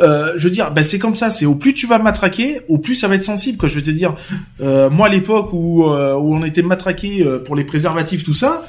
Euh, 0.00 0.32
Je 0.36 0.44
veux 0.44 0.50
dire, 0.50 0.70
ben 0.70 0.82
c'est 0.82 0.98
comme 0.98 1.14
ça. 1.14 1.30
C'est 1.30 1.46
au 1.46 1.54
plus 1.54 1.74
tu 1.74 1.86
vas 1.86 1.98
matraquer, 1.98 2.60
au 2.68 2.78
plus 2.78 2.94
ça 2.94 3.08
va 3.08 3.16
être 3.16 3.24
sensible. 3.24 3.58
Quoi. 3.58 3.68
Je 3.68 3.74
veux 3.76 3.82
te 3.82 3.90
dire, 3.90 4.14
euh, 4.60 4.88
moi 4.90 5.08
à 5.08 5.10
l'époque 5.10 5.52
où 5.52 5.86
euh, 5.90 6.14
où 6.14 6.34
on 6.34 6.44
était 6.44 6.62
matraqué 6.62 7.24
pour 7.44 7.56
les 7.56 7.64
préservatifs, 7.64 8.24
tout 8.24 8.34
ça. 8.34 8.64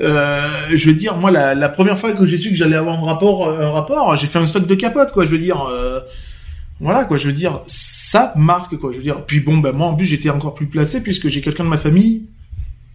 Euh, 0.00 0.48
je 0.74 0.86
veux 0.88 0.94
dire, 0.94 1.16
moi, 1.16 1.30
la, 1.30 1.54
la 1.54 1.68
première 1.68 1.98
fois 1.98 2.12
que 2.12 2.24
j'ai 2.26 2.38
su 2.38 2.50
que 2.50 2.56
j'allais 2.56 2.76
avoir 2.76 2.98
un 2.98 3.04
rapport, 3.06 3.48
un 3.48 3.70
rapport, 3.70 4.16
j'ai 4.16 4.26
fait 4.26 4.38
un 4.38 4.46
stock 4.46 4.66
de 4.66 4.74
capote, 4.74 5.12
quoi. 5.12 5.24
Je 5.24 5.30
veux 5.30 5.38
dire, 5.38 5.64
euh, 5.70 6.00
voilà, 6.80 7.04
quoi. 7.04 7.16
Je 7.16 7.26
veux 7.26 7.32
dire, 7.34 7.60
ça 7.66 8.32
marque, 8.36 8.76
quoi. 8.76 8.90
Je 8.92 8.96
veux 8.96 9.02
dire. 9.02 9.24
Puis 9.26 9.40
bon, 9.40 9.58
ben 9.58 9.72
moi, 9.76 9.88
en 9.88 9.94
plus, 9.94 10.06
j'étais 10.06 10.30
encore 10.30 10.54
plus 10.54 10.66
placé 10.66 11.02
puisque 11.02 11.28
j'ai 11.28 11.40
quelqu'un 11.40 11.64
de 11.64 11.68
ma 11.68 11.76
famille 11.76 12.22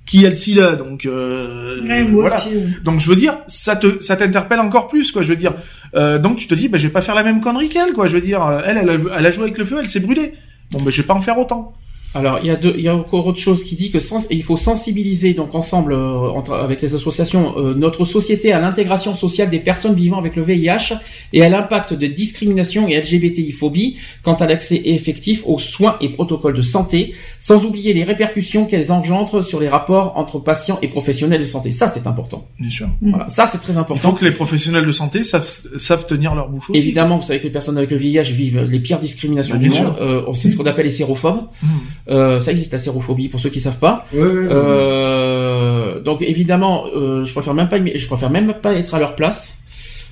qui 0.06 0.26
a 0.26 0.30
le 0.30 0.36
sida, 0.36 0.78
donc 0.78 1.06
euh, 1.06 1.82
Ouais, 1.86 2.04
voilà. 2.04 2.38
aussi. 2.38 2.48
ouais. 2.56 2.64
Donc 2.84 3.02
je 3.02 3.10
veux 3.10 3.16
dire, 3.18 3.40
ça 3.48 3.76
te, 3.76 4.02
ça 4.02 4.16
t'interpelle 4.16 4.62
encore 4.62 4.88
plus, 4.88 5.12
quoi. 5.12 5.22
Je 5.22 5.28
veux 5.28 5.36
dire, 5.36 5.54
euh, 5.96 6.18
donc 6.18 6.38
tu 6.38 6.48
te 6.48 6.56
dis, 6.56 6.70
ben 6.70 6.78
je 6.78 6.88
vais 6.88 6.94
pas 6.94 7.02
faire 7.02 7.14
la 7.16 7.24
même 7.24 7.42
connerie 7.42 7.68
qu'elle, 7.68 7.92
quoi. 7.92 8.08
Je 8.08 8.14
veux 8.14 8.22
dire, 8.22 8.42
euh, 8.46 8.62
elle, 8.66 8.78
elle 8.78 8.90
a, 8.90 9.18
elle 9.20 9.26
a 9.26 9.32
joué 9.32 9.44
avec 9.44 9.58
le 9.58 9.66
feu, 9.66 9.78
elle 9.82 9.90
s'est 9.90 10.00
brûlée. 10.00 10.32
Bon, 10.72 10.82
ben 10.82 10.92
je 10.92 11.02
vais 11.02 11.06
pas 11.08 11.14
en 11.14 11.20
faire 11.20 11.38
autant. 11.38 11.74
Alors, 12.18 12.40
il 12.42 12.48
y 12.48 12.50
a 12.50 12.56
deux, 12.56 12.74
il 12.78 12.84
y 12.84 12.88
a 12.88 12.96
encore 12.96 13.28
autre 13.28 13.40
chose 13.40 13.64
qui 13.64 13.76
dit 13.76 13.92
que 13.92 14.00
sens, 14.00 14.26
il 14.32 14.44
faut 14.44 14.58
sensibiliser 14.58 15.34
donc 15.34 15.54
ensemble 15.54 15.94
euh, 15.94 16.30
entre, 16.32 16.54
avec 16.54 16.82
les 16.82 16.96
associations 16.96 17.54
euh, 17.58 17.74
notre 17.76 18.06
société 18.06 18.52
à 18.52 18.60
l'intégration 18.60 19.14
sociale 19.16 19.50
des 19.50 19.60
personnes 19.60 19.94
vivant 19.94 20.18
avec 20.18 20.36
le 20.36 20.42
VIH 20.42 20.96
et 21.34 21.44
à 21.44 21.50
l'impact 21.50 21.94
de 21.94 22.08
discrimination 22.08 22.88
et 22.88 23.00
LGBTI-phobie 23.00 23.98
quant 24.24 24.34
à 24.34 24.48
l'accès 24.48 24.82
effectif 24.86 25.44
aux 25.46 25.60
soins 25.60 25.98
et 26.02 26.10
protocoles 26.10 26.56
de 26.56 26.62
santé, 26.62 27.14
sans 27.40 27.66
oublier 27.66 27.94
les 27.94 28.04
répercussions 28.04 28.66
qu'elles 28.66 28.92
engendrent 28.92 29.44
sur 29.44 29.60
les 29.60 29.70
rapports 29.70 30.18
entre 30.18 30.40
patients 30.40 30.80
et 30.82 30.88
professionnels 30.88 31.42
de 31.42 31.46
santé. 31.46 31.72
Ça, 31.72 31.92
c'est 31.94 32.08
important. 32.08 32.48
Bien 32.60 32.70
sûr. 32.72 32.88
Voilà, 33.02 33.30
ça, 33.30 33.48
c'est 33.48 33.60
très 33.60 33.74
Il 33.74 33.76
faut 33.76 33.80
important. 33.82 34.12
que 34.14 34.26
les 34.26 34.32
professionnels 34.32 34.86
de 34.86 34.92
santé 34.92 35.24
savent, 35.24 35.48
savent 35.78 36.08
tenir 36.08 36.34
leur 36.34 36.50
bouche 36.50 36.70
aussi. 36.72 36.80
Évidemment, 36.80 37.18
vous 37.18 37.24
savez 37.24 37.40
que 37.40 37.44
les 37.46 37.52
personnes 37.52 37.78
avec 37.78 37.92
le 37.92 37.98
VIH 37.98 38.32
vivent 38.34 38.66
les 38.68 38.80
pires 38.80 39.00
discriminations 39.00 39.56
Bah, 39.56 39.62
du 39.62 39.70
monde. 39.70 39.96
Euh, 40.00 40.34
c'est 40.34 40.50
ce 40.50 40.56
qu'on 40.58 40.66
appelle 40.66 40.86
les 40.86 40.92
sérophobes. 40.92 41.44
Mmh. 41.62 41.68
Euh, 42.10 42.40
ça 42.40 42.52
existe 42.52 42.72
la 42.72 42.80
sérophobie 42.80 43.28
pour 43.28 43.40
ceux 43.40 43.50
qui 43.50 43.60
savent 43.60 43.80
pas. 43.80 44.06
Ouais, 44.14 44.22
ouais, 44.22 44.28
ouais. 44.28 44.48
Euh, 44.50 46.00
donc 46.02 46.22
évidemment, 46.22 46.86
euh, 46.96 47.24
je 47.26 47.34
préfère 47.34 47.54
même 47.54 47.70
pas, 47.70 47.78
je 47.84 48.08
préfère 48.08 48.30
même 48.30 48.54
pas 48.62 48.74
être 48.76 48.94
à 48.96 49.00
leur 49.00 49.16
place 49.16 49.58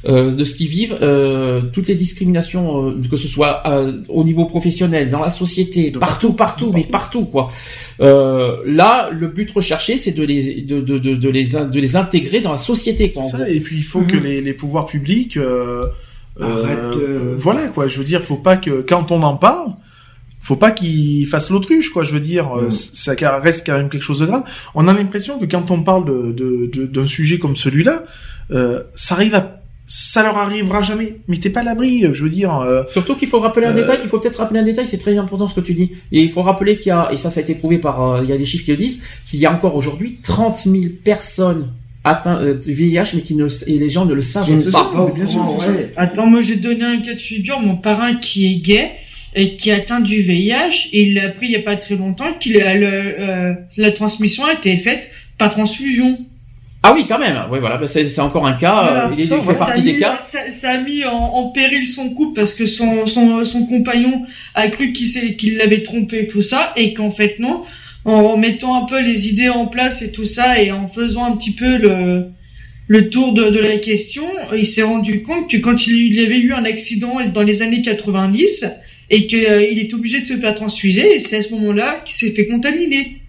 euh, 0.08 0.32
de 0.32 0.44
ce 0.44 0.56
qu'ils 0.56 0.68
vivent. 0.68 0.98
Euh, 1.02 1.62
toutes 1.74 1.88
les 1.88 1.96
discriminations, 1.96 2.90
euh, 2.90 2.94
que 3.10 3.18
ce 3.18 3.28
soit 3.28 3.64
euh, 3.68 3.94
au 4.10 4.24
niveau 4.24 4.46
professionnel, 4.46 5.10
dans 5.10 5.22
la 5.22 5.30
société, 5.30 5.92
partout, 5.92 6.34
partout, 6.34 6.72
mais 6.74 6.84
partout 6.84 7.26
quoi. 7.26 7.50
Euh, 8.02 8.58
là, 8.66 9.10
le 9.12 9.28
but 9.28 9.50
recherché, 9.52 9.98
c'est 9.98 10.12
de 10.12 10.24
les, 10.24 10.62
de, 10.62 10.82
de, 10.82 10.98
de, 11.00 11.16
de 11.16 11.30
les, 11.30 11.56
in- 11.56 11.64
de 11.66 11.80
les 11.80 11.96
intégrer 11.96 12.42
dans 12.42 12.52
la 12.52 12.58
société. 12.58 13.10
Quoi, 13.12 13.24
ça. 13.24 13.50
Et 13.50 13.60
puis 13.62 13.78
il 13.78 13.84
faut 13.84 14.02
que 14.02 14.18
les, 14.18 14.42
les 14.42 14.54
pouvoirs 14.54 14.86
publics, 14.86 15.38
euh, 15.38 15.86
Arrête, 16.42 16.78
voilà 17.38 17.70
quoi. 17.70 17.88
Je 17.88 17.98
veux 17.98 18.04
dire, 18.04 18.22
faut 18.22 18.36
pas 18.36 18.58
que 18.58 18.82
quand 18.82 19.14
on 19.14 19.24
en 19.24 19.38
parle, 19.38 19.72
faut 20.48 20.56
pas 20.56 20.72
qu'ils 20.72 21.26
fassent 21.28 21.50
l'autruche 21.50 21.90
quoi. 21.90 22.04
Je 22.04 22.12
veux 22.12 22.20
dire, 22.20 22.48
euh, 22.58 22.68
Mm. 22.68 22.72
ça 22.72 23.16
reste 23.40 23.66
quand 23.66 23.78
même 23.78 23.90
quelque 23.90 24.04
chose 24.04 24.20
de 24.20 24.26
grave. 24.28 24.44
On 24.76 24.88
a 24.88 24.94
l'impression 24.94 25.40
que 25.40 25.46
quand 25.46 25.72
on 25.72 25.82
parle 25.84 26.06
de 26.06 26.32
de- 26.32 26.70
de- 26.76 26.86
d'un 26.86 27.08
sujet 27.08 27.38
comme 27.40 27.56
celui-là, 27.56 28.04
euh, 28.52 28.82
ça 28.96 29.16
arrive 29.16 29.36
à 29.36 29.62
ça 29.88 30.24
leur 30.24 30.36
arrivera 30.38 30.82
jamais. 30.82 31.18
Mais 31.28 31.38
t'es 31.38 31.52
pas 31.52 31.60
à 31.60 31.64
l'abri, 31.64 32.04
je 32.12 32.24
veux 32.24 32.30
dire. 32.32 32.56
euh, 32.58 32.82
Surtout 32.88 33.14
qu'il 33.16 33.28
faut 33.28 33.40
rappeler 33.40 33.68
un 33.68 33.72
Euh, 33.72 33.82
détail, 33.82 34.00
il 34.02 34.10
faut 34.10 34.18
peut-être 34.20 34.38
rappeler 34.38 34.60
un 34.60 34.64
détail, 34.64 34.86
c'est 34.88 34.98
très 34.98 35.16
important 35.16 35.46
ce 35.46 35.54
que 35.54 35.62
tu 35.62 35.74
dis. 35.76 35.92
Et 36.12 36.22
il 36.24 36.30
faut 36.32 36.42
rappeler 36.42 36.76
qu'il 36.76 36.88
y 36.88 36.92
a, 36.92 37.10
et 37.14 37.18
ça 37.18 37.30
ça 37.30 37.40
a 37.40 37.44
été 37.44 37.54
prouvé 37.54 37.78
par, 37.78 37.96
euh, 38.02 38.22
il 38.24 38.30
y 38.30 38.34
a 38.34 38.38
des 38.38 38.46
chiffres 38.46 38.66
qui 38.66 38.72
le 38.72 38.78
disent, 38.78 39.00
qu'il 39.28 39.40
y 39.40 39.46
a 39.46 39.52
encore 39.52 39.76
aujourd'hui 39.76 40.18
30 40.24 40.62
000 40.66 40.82
personnes 41.04 41.70
atteintes 42.04 42.42
euh, 42.42 42.54
du 42.56 42.74
VIH, 42.74 43.12
mais 43.14 43.22
qui 43.22 43.36
ne, 43.36 43.48
et 43.68 43.78
les 43.78 43.90
gens 43.92 44.06
ne 44.06 44.16
le 44.16 44.24
savent 44.24 44.48
pas. 44.48 44.60
ça, 44.60 45.12
bien 45.16 45.28
sûr, 45.28 45.44
ouais. 45.68 45.94
Attends, 45.98 46.26
moi 46.28 46.42
j'ai 46.42 46.56
donné 46.56 46.84
un 46.84 47.00
cas 47.02 47.14
de 47.14 47.20
figure, 47.20 47.60
mon 47.60 47.76
parrain 47.78 48.16
qui 48.16 48.52
est 48.52 48.56
gay 48.58 48.92
et 49.36 49.58
qui 49.58 49.70
a 49.72 49.76
atteint 49.76 50.00
du 50.00 50.22
VIH, 50.22 50.90
et 50.94 51.04
il 51.04 51.14
l'a 51.14 51.26
appris 51.26 51.48
il 51.48 51.52
y 51.52 51.56
a 51.58 51.62
pas 51.62 51.76
très 51.76 51.96
longtemps 51.96 52.34
qu'il 52.40 52.62
a 52.62 52.74
le, 52.74 52.88
euh, 52.88 53.54
la 53.78 53.92
transmission 53.92 54.46
a 54.46 54.54
été 54.54 54.76
faite 54.78 55.12
par 55.38 55.50
transfusion. 55.50 56.18
Ah 56.84 56.94
oui, 56.94 57.06
quand 57.08 57.20
même. 57.20 57.38
Oui, 57.52 57.60
voilà, 57.60 57.80
c'est 57.88 58.20
encore 58.20 58.46
un 58.48 58.54
cas. 58.54 58.84
Voilà, 58.84 59.08
euh, 59.08 59.14
il 59.18 59.26
ça, 59.26 59.42
fait 59.42 59.56
ça 59.56 59.66
partie 59.66 59.82
a 59.82 59.84
des 59.84 59.98
cas. 59.98 60.20
Ça, 60.22 60.40
ça 60.62 60.70
a 60.70 60.78
mis 60.78 61.04
en, 61.04 61.18
en 61.18 61.50
péril 61.50 61.86
son 61.88 62.10
couple 62.12 62.40
parce 62.40 62.54
que 62.54 62.66
son, 62.66 63.06
son, 63.08 63.44
son 63.44 63.66
compagnon 63.66 64.26
a 64.54 64.68
cru 64.68 64.94
qu'il 64.94 65.36
qu'il 65.36 65.58
l'avait 65.58 65.82
trompé, 65.82 66.28
tout 66.28 66.44
ça, 66.44 66.72
et 66.76 66.94
qu'en 66.94 67.12
fait 67.12 67.40
non, 67.40 67.64
en 68.06 68.38
mettant 68.38 68.84
un 68.84 68.86
peu 68.86 69.02
les 69.02 69.30
idées 69.30 69.50
en 69.50 69.66
place 69.66 70.02
et 70.02 70.12
tout 70.12 70.26
ça, 70.26 70.62
et 70.62 70.72
en 70.72 70.88
faisant 70.88 71.26
un 71.26 71.36
petit 71.36 71.52
peu 71.52 71.78
le, 71.78 72.28
le 72.88 73.10
tour 73.10 73.34
de, 73.34 73.50
de 73.50 73.60
la 73.60 73.78
question, 73.78 74.24
il 74.56 74.68
s'est 74.68 74.84
rendu 74.84 75.24
compte 75.24 75.50
que 75.50 75.58
quand 75.58 75.88
il, 75.88 76.14
il 76.14 76.24
avait 76.24 76.40
eu 76.40 76.54
un 76.54 76.66
accident 76.66 77.18
dans 77.34 77.44
les 77.44 77.64
années 77.64 77.82
90, 77.82 78.66
et 79.10 79.28
qu'il 79.28 79.40
est 79.44 79.94
obligé 79.94 80.22
de 80.22 80.26
se 80.26 80.34
faire 80.34 80.54
transfuser, 80.56 81.16
et 81.16 81.20
c'est 81.20 81.38
à 81.38 81.42
ce 81.42 81.52
moment-là 81.54 82.02
qu'il 82.06 82.16
s'est 82.16 82.32
fait 82.36 82.48
contaminer. 82.48 83.22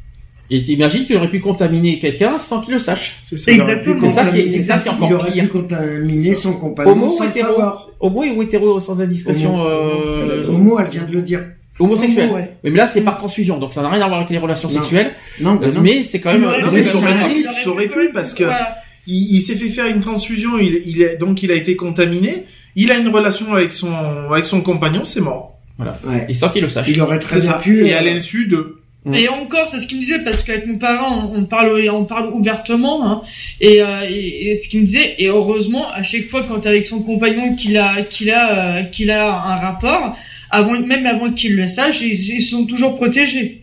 Et 0.48 0.62
t'imagines 0.62 1.04
qu'il 1.04 1.16
aurait 1.16 1.28
pu 1.28 1.40
contaminer 1.40 1.98
quelqu'un 1.98 2.38
sans 2.38 2.60
qu'il 2.60 2.72
le 2.74 2.78
sache. 2.78 3.16
C'est 3.24 3.36
ça. 3.36 3.50
Exactement. 3.50 3.96
C'est 4.00 4.10
ça 4.10 4.24
qui 4.26 4.38
est- 4.38 4.50
c'est 4.50 4.62
ça 4.62 4.78
qui 4.78 4.86
est 4.88 4.92
encore 4.92 5.08
Il 5.10 5.14
aurait 5.14 5.32
pire. 5.32 5.42
pu 5.44 5.48
contaminer 5.50 6.34
son 6.36 6.52
compagnon 6.52 6.92
Homo 6.92 7.06
ou 7.06 7.10
sans 7.10 7.24
le 7.24 7.30
hétéro 7.30 7.48
savoir. 7.48 7.88
Homo 7.98 8.22
ou 8.24 8.42
hétéro 8.42 8.78
sans 8.78 9.00
indiscrétion 9.02 9.54
Homo. 9.56 9.66
euh, 9.66 10.46
Homo, 10.48 10.78
elle 10.78 10.86
vient 10.86 11.02
de 11.04 11.12
le 11.12 11.22
dire. 11.22 11.40
homosexuel. 11.80 12.26
Homo, 12.28 12.36
ouais. 12.36 12.50
Mais 12.62 12.70
là 12.70 12.86
c'est 12.86 13.00
par 13.02 13.16
transfusion, 13.16 13.58
donc 13.58 13.72
ça 13.74 13.82
n'a 13.82 13.90
rien 13.90 14.00
à 14.00 14.06
voir 14.06 14.20
avec 14.20 14.30
les 14.30 14.38
relations 14.38 14.68
Non. 14.68 14.74
sexuelles. 14.76 15.12
Non, 15.40 15.56
ben 15.56 15.68
Euh, 15.68 15.72
non. 15.72 15.80
mais 15.82 16.02
c'est 16.04 16.20
quand 16.20 16.32
même. 16.32 16.42
Il 16.42 16.46
aurait 16.46 16.62
non, 16.62 16.68
mais 16.72 16.82
sur 16.84 17.00
il 17.00 17.34
liste, 17.36 17.48
aurait 17.50 17.62
ça 17.64 17.70
aurait 17.70 17.88
pu, 17.88 18.10
parce 18.14 18.32
que- 18.32 18.44
Voilà. 18.44 18.76
Il, 19.08 19.36
il 19.36 19.42
s'est 19.42 19.54
fait 19.56 19.68
faire 19.68 19.86
une 19.86 20.00
transfusion, 20.00 20.58
il, 20.58 20.82
il 20.86 21.02
est, 21.02 21.16
donc 21.16 21.42
il 21.42 21.50
a 21.50 21.54
été 21.54 21.74
contaminé. 21.76 22.44
Il 22.76 22.90
a 22.92 22.98
une 22.98 23.08
relation 23.08 23.52
avec 23.54 23.72
son 23.72 23.92
avec 24.30 24.46
son 24.46 24.60
compagnon, 24.62 25.04
c'est 25.04 25.20
mort. 25.20 25.55
Ouais. 25.78 26.26
Et 26.28 26.34
sans 26.34 26.48
qu'il 26.48 26.62
le 26.62 26.68
sache. 26.68 26.88
Il 26.88 27.00
aurait 27.00 27.18
très 27.18 27.40
bien 27.40 27.52
pu. 27.54 27.86
Et 27.86 27.94
à 27.94 28.02
l'insu 28.02 28.46
de 28.46 28.80
Et 29.12 29.28
encore, 29.28 29.68
c'est 29.68 29.78
ce 29.78 29.86
qu'il 29.86 29.98
me 29.98 30.02
disait, 30.02 30.24
parce 30.24 30.42
qu'avec 30.42 30.66
mon 30.66 30.78
parent, 30.78 31.30
on 31.34 31.44
parle, 31.44 31.88
on 31.90 32.04
parle 32.06 32.32
ouvertement, 32.32 33.08
hein, 33.08 33.22
et, 33.60 33.82
euh, 33.82 34.02
et, 34.08 34.48
et 34.48 34.54
ce 34.54 34.68
qu'il 34.68 34.80
me 34.80 34.86
disait, 34.86 35.14
et 35.18 35.28
heureusement, 35.28 35.88
à 35.92 36.02
chaque 36.02 36.26
fois, 36.26 36.42
quand 36.42 36.66
avec 36.66 36.86
son 36.86 37.02
compagnon 37.02 37.54
qu'il 37.54 37.76
a, 37.76 38.02
qu'il 38.02 38.30
a, 38.30 38.78
euh, 38.78 38.82
qu'il 38.84 39.10
a 39.10 39.32
un 39.32 39.56
rapport, 39.56 40.16
avant, 40.50 40.80
même 40.80 41.06
avant 41.06 41.32
qu'il 41.32 41.56
le 41.56 41.66
sache, 41.66 42.00
ils, 42.00 42.34
ils 42.34 42.40
sont 42.40 42.66
toujours 42.66 42.96
protégés. 42.96 43.62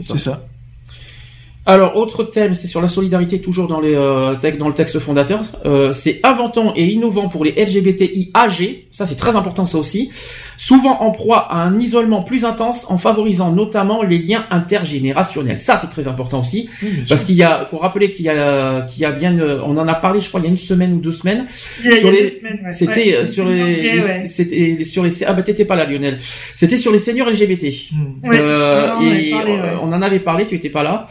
c'est 0.00 0.18
ça. 0.18 0.44
Alors, 1.64 1.96
autre 1.96 2.24
thème, 2.24 2.54
c'est 2.54 2.66
sur 2.66 2.80
la 2.82 2.88
solidarité, 2.88 3.40
toujours 3.40 3.68
dans, 3.68 3.80
les, 3.80 3.94
euh, 3.94 4.34
dans 4.58 4.66
le 4.68 4.74
texte 4.74 4.98
fondateur. 4.98 5.42
Euh, 5.64 5.92
c'est 5.92 6.18
inventant 6.24 6.72
et 6.74 6.86
innovant 6.86 7.28
pour 7.28 7.44
les 7.44 7.52
LGBTI 7.52 8.32
âgés. 8.34 8.88
Ça, 8.90 9.06
c'est 9.06 9.14
très 9.14 9.36
important, 9.36 9.64
ça 9.64 9.78
aussi. 9.78 10.10
Souvent 10.58 11.00
en 11.02 11.12
proie 11.12 11.38
à 11.52 11.58
un 11.58 11.78
isolement 11.78 12.22
plus 12.22 12.44
intense, 12.44 12.86
en 12.90 12.98
favorisant 12.98 13.52
notamment 13.52 14.02
les 14.02 14.18
liens 14.18 14.44
intergénérationnels. 14.50 15.60
Ça, 15.60 15.78
c'est 15.80 15.86
très 15.88 16.08
important 16.08 16.40
aussi. 16.40 16.68
Parce 17.08 17.24
qu'il 17.24 17.36
y 17.36 17.44
a, 17.44 17.64
faut 17.64 17.78
rappeler 17.78 18.10
qu'il 18.10 18.24
y 18.24 18.28
a, 18.28 18.80
qu'il 18.82 19.02
y 19.02 19.04
a 19.04 19.12
bien, 19.12 19.38
euh, 19.38 19.60
on 19.64 19.76
en 19.78 19.86
a 19.86 19.94
parlé, 19.94 20.18
je 20.20 20.28
crois, 20.28 20.40
il 20.40 20.44
y 20.44 20.46
a 20.46 20.50
une 20.50 20.58
semaine 20.58 20.94
ou 20.94 20.98
deux 20.98 21.12
semaines. 21.12 21.46
Il 21.84 21.92
y 21.92 21.94
a- 21.94 21.98
Sur 22.00 22.08
il 22.08 22.14
y 22.14 22.18
a 22.18 22.20
les- 22.20 22.22
deux 22.22 22.28
semaines, 22.28 22.60
ouais. 22.64 22.72
C'était 22.72 23.18
Ouais, 23.20 23.26
sur 23.26 23.48
les, 23.48 23.54
idée, 23.54 23.82
les- 23.92 23.98
ouais. 24.00 24.28
c'était 24.28 24.84
sur 24.84 25.04
les, 25.04 25.22
ah 25.24 25.32
bah 25.32 25.42
t'étais 25.42 25.64
pas 25.64 25.76
là, 25.76 25.84
Lionel. 25.84 26.18
C'était 26.56 26.76
sur 26.76 26.90
les 26.90 26.98
seniors 26.98 27.28
LGBT. 27.30 27.72
Hmm. 27.92 28.32
Euh, 28.32 28.90
on 28.96 28.98
en 28.98 29.06
avait 29.06 29.26
et 29.26 29.30
parlé, 29.30 29.52
ouais. 29.52 29.72
on 29.80 29.92
en 29.92 30.02
avait 30.02 30.18
parlé, 30.20 30.46
tu 30.46 30.54
étais 30.56 30.70
pas 30.70 30.82
là, 30.82 31.06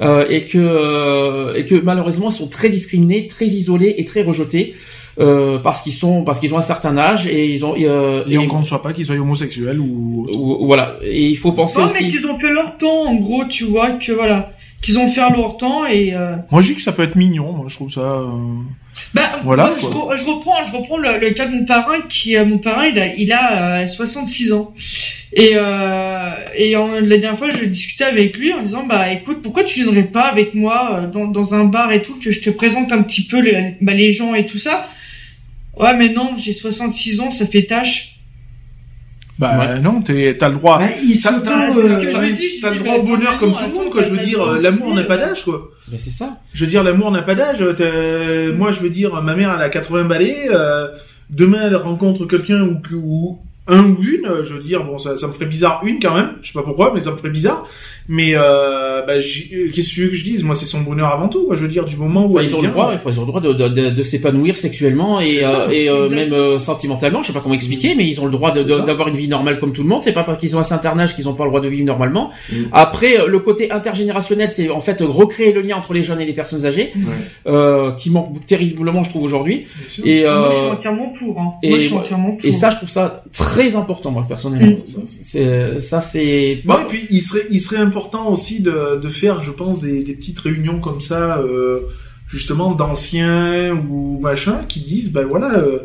et 0.00 0.40
que 0.42 0.58
euh, 0.58 1.54
et 1.54 1.64
que 1.64 1.74
malheureusement 1.76 2.28
ils 2.30 2.32
sont 2.32 2.48
très 2.48 2.68
discriminés, 2.68 3.26
très 3.26 3.46
isolés 3.46 3.94
et 3.98 4.04
très 4.04 4.22
rejetés 4.22 4.74
euh, 5.20 5.58
parce 5.58 5.82
qu'ils 5.82 5.92
sont 5.92 6.24
parce 6.24 6.40
qu'ils 6.40 6.52
ont 6.54 6.58
un 6.58 6.62
certain 6.62 6.96
âge 6.98 7.26
et 7.28 7.46
ils 7.52 7.64
ont 7.64 7.74
euh, 7.78 8.24
Et 8.28 8.36
on 8.38 8.42
ne 8.44 8.48
conçoit 8.48 8.82
pas 8.82 8.92
qu'il 8.92 9.04
soit 9.04 9.14
homosexuel 9.16 9.78
ou. 9.78 10.26
ou- 10.32 10.62
ou- 10.62 10.66
voilà. 10.66 10.96
Et 11.04 11.26
il 11.28 11.36
faut 11.36 11.52
penser 11.52 11.78
Non, 11.80 11.86
mais 11.86 11.92
aussi. 12.00 12.10
qu'ils 12.10 12.26
ont 12.26 12.38
fait 12.38 12.50
leur 12.50 12.76
temps, 12.78 13.02
en 13.06 13.14
gros, 13.14 13.44
tu 13.44 13.64
vois, 13.64 13.92
que 13.92 14.10
voilà, 14.12 14.50
qu'ils 14.84 14.98
ont 14.98 15.08
fait 15.08 15.20
leur 15.30 15.56
temps 15.56 15.86
et, 15.86 16.14
euh, 16.14 16.36
Moi, 16.50 16.62
je 16.62 16.68
dis 16.68 16.74
que 16.76 16.82
ça 16.82 16.92
peut 16.92 17.02
être 17.02 17.16
mignon. 17.16 17.52
Moi, 17.52 17.66
je 17.68 17.74
trouve 17.74 17.90
ça. 17.92 18.00
euh, 18.00 18.28
Bah, 19.12 19.40
Voilà, 19.44 19.66
moi, 19.68 19.76
je, 19.78 19.86
quoi. 19.86 20.14
re- 20.14 20.16
je 20.16 20.24
reprends, 20.26 20.62
je 20.62 20.72
reprends 20.76 20.96
le, 20.98 21.18
le 21.18 21.30
cas 21.30 21.46
de 21.46 21.54
mon 21.56 21.64
parrain 21.64 22.00
qui, 22.08 22.36
euh, 22.36 22.44
mon 22.44 22.58
parrain, 22.58 22.86
il 22.86 22.98
a, 22.98 23.06
il 23.14 23.32
a 23.32 23.80
euh, 23.82 23.86
66 23.86 24.52
ans. 24.52 24.72
Et, 25.32 25.52
euh, 25.54 26.30
et 26.56 26.76
en- 26.76 27.00
la 27.00 27.16
dernière 27.18 27.36
fois, 27.38 27.50
je 27.50 27.64
discutais 27.64 28.04
avec 28.04 28.36
lui 28.36 28.52
en 28.52 28.62
disant, 28.62 28.84
bah, 28.86 29.10
écoute, 29.12 29.42
pourquoi 29.42 29.64
tu 29.64 29.82
viendrais 29.82 30.04
pas 30.04 30.22
avec 30.28 30.54
moi 30.54 31.00
euh, 31.02 31.06
dans, 31.08 31.24
dans 31.26 31.54
un 31.54 31.64
bar 31.64 31.90
et 31.92 32.02
tout, 32.02 32.14
que 32.22 32.30
je 32.30 32.40
te 32.40 32.50
présente 32.50 32.92
un 32.92 33.02
petit 33.02 33.24
peu 33.26 33.40
les, 33.40 33.74
bah, 33.80 33.94
les 33.94 34.12
gens 34.12 34.34
et 34.34 34.46
tout 34.46 34.58
ça? 34.58 34.88
Ouais, 35.76 35.96
mais 35.96 36.08
non, 36.10 36.32
j'ai 36.36 36.52
66 36.52 37.20
ans, 37.20 37.30
ça 37.32 37.46
fait 37.46 37.62
tâche. 37.64 38.13
Bah 39.38 39.58
Ouais. 39.58 39.80
non, 39.80 40.00
t'es- 40.00 40.36
t'as 40.38 40.48
le 40.48 40.54
droit. 40.56 40.78
Bah, 40.78 40.84
ils 41.02 41.16
T'as- 41.20 41.30
euh, 41.76 41.88
T'as 42.62 42.70
le 42.70 42.78
droit 42.78 42.94
au 42.94 43.02
mais 43.02 43.08
bonheur 43.10 43.38
comme 43.38 43.52
tout 43.52 43.64
le 43.68 43.74
monde, 43.74 43.90
quoi. 43.92 44.02
Je 44.02 44.10
veux 44.10 44.24
dire, 44.24 44.38
droit 44.38 44.56
l'amour 44.62 44.94
n'a 44.94 45.02
pas 45.02 45.14
euh, 45.14 45.18
d'âge, 45.18 45.44
quoi. 45.44 45.70
Ben, 45.88 45.98
c'est 45.98 46.10
ça. 46.12 46.38
Je 46.52 46.64
veux 46.64 46.70
dire, 46.70 46.82
l'amour 46.84 47.10
n'a 47.10 47.22
pas 47.22 47.34
d'âge. 47.34 47.60
Moi, 48.56 48.70
je 48.70 48.80
veux 48.80 48.90
dire, 48.90 49.20
ma 49.22 49.34
mère, 49.34 49.52
elle 49.56 49.62
a 49.62 49.68
80 49.68 50.04
balais. 50.04 50.48
euh, 50.52 50.86
demain, 51.30 51.62
elle 51.66 51.76
rencontre 51.76 52.26
quelqu'un 52.26 52.62
ou, 52.62 53.38
un 53.66 53.82
ou 53.82 53.96
une. 54.02 54.26
euh, 54.26 54.44
Je 54.44 54.54
veux 54.54 54.60
dire, 54.62 54.84
bon, 54.84 54.98
ça, 54.98 55.16
ça 55.16 55.26
me 55.26 55.32
ferait 55.32 55.46
bizarre 55.46 55.80
une 55.84 55.98
quand 55.98 56.14
même. 56.14 56.32
Je 56.42 56.48
sais 56.48 56.52
pas 56.58 56.62
pourquoi, 56.62 56.92
mais 56.94 57.00
ça 57.00 57.10
me 57.10 57.16
ferait 57.16 57.30
bizarre. 57.30 57.66
Mais 58.06 58.32
euh, 58.34 59.00
bah, 59.06 59.14
euh, 59.14 59.20
qu'est-ce 59.74 59.88
que 59.88 59.94
tu 59.94 60.02
veux 60.02 60.08
que 60.10 60.14
je 60.16 60.24
dise? 60.24 60.42
Moi, 60.42 60.54
c'est 60.54 60.66
son 60.66 60.82
bonheur 60.82 61.08
avant 61.08 61.28
tout. 61.28 61.46
Quoi. 61.46 61.56
Je 61.56 61.62
veux 61.62 61.68
dire, 61.68 61.84
du 61.86 61.96
moment 61.96 62.26
où 62.26 62.32
Ouais, 62.34 62.44
ils 62.44 62.54
ont 62.54 62.60
le 62.60 62.68
droit, 62.68 62.90
il 62.92 62.98
faut- 62.98 63.10
ils 63.10 63.18
ont 63.18 63.22
le 63.22 63.28
droit 63.28 63.40
de, 63.40 63.52
de, 63.54 63.68
de, 63.68 63.90
de 63.90 64.02
s'épanouir 64.02 64.58
sexuellement 64.58 65.20
et, 65.20 65.42
euh, 65.42 65.70
et 65.70 65.88
euh, 65.88 66.10
même 66.10 66.32
euh, 66.34 66.58
sentimentalement. 66.58 67.22
Je 67.22 67.28
sais 67.28 67.32
pas 67.32 67.40
comment 67.40 67.54
expliquer, 67.54 67.94
mais 67.94 68.06
ils 68.06 68.20
ont 68.20 68.26
le 68.26 68.30
droit 68.32 68.52
d'avoir 68.52 69.08
une 69.08 69.16
vie 69.16 69.28
normale 69.28 69.58
comme 69.58 69.72
tout 69.72 69.82
le 69.82 69.88
monde. 69.88 70.02
C'est 70.02 70.12
pas 70.12 70.22
parce 70.24 70.38
qu'ils 70.38 70.54
ont 70.54 70.58
un 70.58 70.64
certain 70.64 70.98
âge 70.98 71.14
qu'ils 71.16 71.28
ont 71.30 71.34
pas 71.34 71.44
le 71.44 71.50
droit 71.50 71.60
de 71.62 71.68
vivre 71.68 71.86
normalement. 71.86 72.30
Mm. 72.52 72.56
Après, 72.72 73.26
le 73.26 73.38
côté 73.38 73.70
intergénérationnel, 73.70 74.50
c'est 74.50 74.68
en 74.68 74.80
fait 74.80 74.98
recréer 75.00 75.52
le 75.54 75.62
lien 75.62 75.76
entre 75.76 75.94
les 75.94 76.04
jeunes 76.04 76.20
et 76.20 76.26
les 76.26 76.34
personnes 76.34 76.66
âgées, 76.66 76.92
euh, 77.46 77.92
qui 77.92 78.10
manque 78.10 78.44
terriblement, 78.46 79.02
je 79.02 79.10
trouve 79.10 79.22
aujourd'hui. 79.22 79.66
Et 80.04 80.24
Moi, 80.24 80.50
je 80.52 80.58
suis 80.58 80.66
entièrement 80.68 81.12
pour. 81.18 81.40
Hein. 81.40 81.52
et 81.62 81.68
Moi, 81.70 81.78
je 81.78 81.84
suis 81.84 81.92
moi- 81.94 82.02
entièrement 82.02 82.32
pour. 82.36 82.44
et 82.48 82.52
ça, 82.52 82.70
je 82.70 82.76
trouve 82.76 82.90
ça 82.90 83.24
très 83.32 83.76
important, 83.76 84.10
moi 84.10 84.24
personnellement. 84.28 84.72
Mm. 84.76 85.02
C'est 85.22 85.80
ça, 85.80 86.00
c'est 86.00 86.60
Bon, 86.64 86.74
et 86.74 86.84
puis 86.88 87.06
il 87.10 87.20
serait, 87.20 87.42
il 87.50 87.60
serait 87.60 87.78
important 87.94 88.28
aussi 88.28 88.60
de, 88.60 88.98
de 89.00 89.08
faire, 89.08 89.40
je 89.40 89.52
pense, 89.52 89.80
des, 89.80 90.02
petites 90.02 90.40
réunions 90.40 90.80
comme 90.80 91.00
ça, 91.00 91.38
euh, 91.38 91.80
justement 92.26 92.74
d'anciens 92.74 93.76
ou 93.88 94.18
machin, 94.20 94.64
qui 94.68 94.80
disent, 94.80 95.12
ben 95.12 95.24
voilà, 95.24 95.58
euh, 95.58 95.78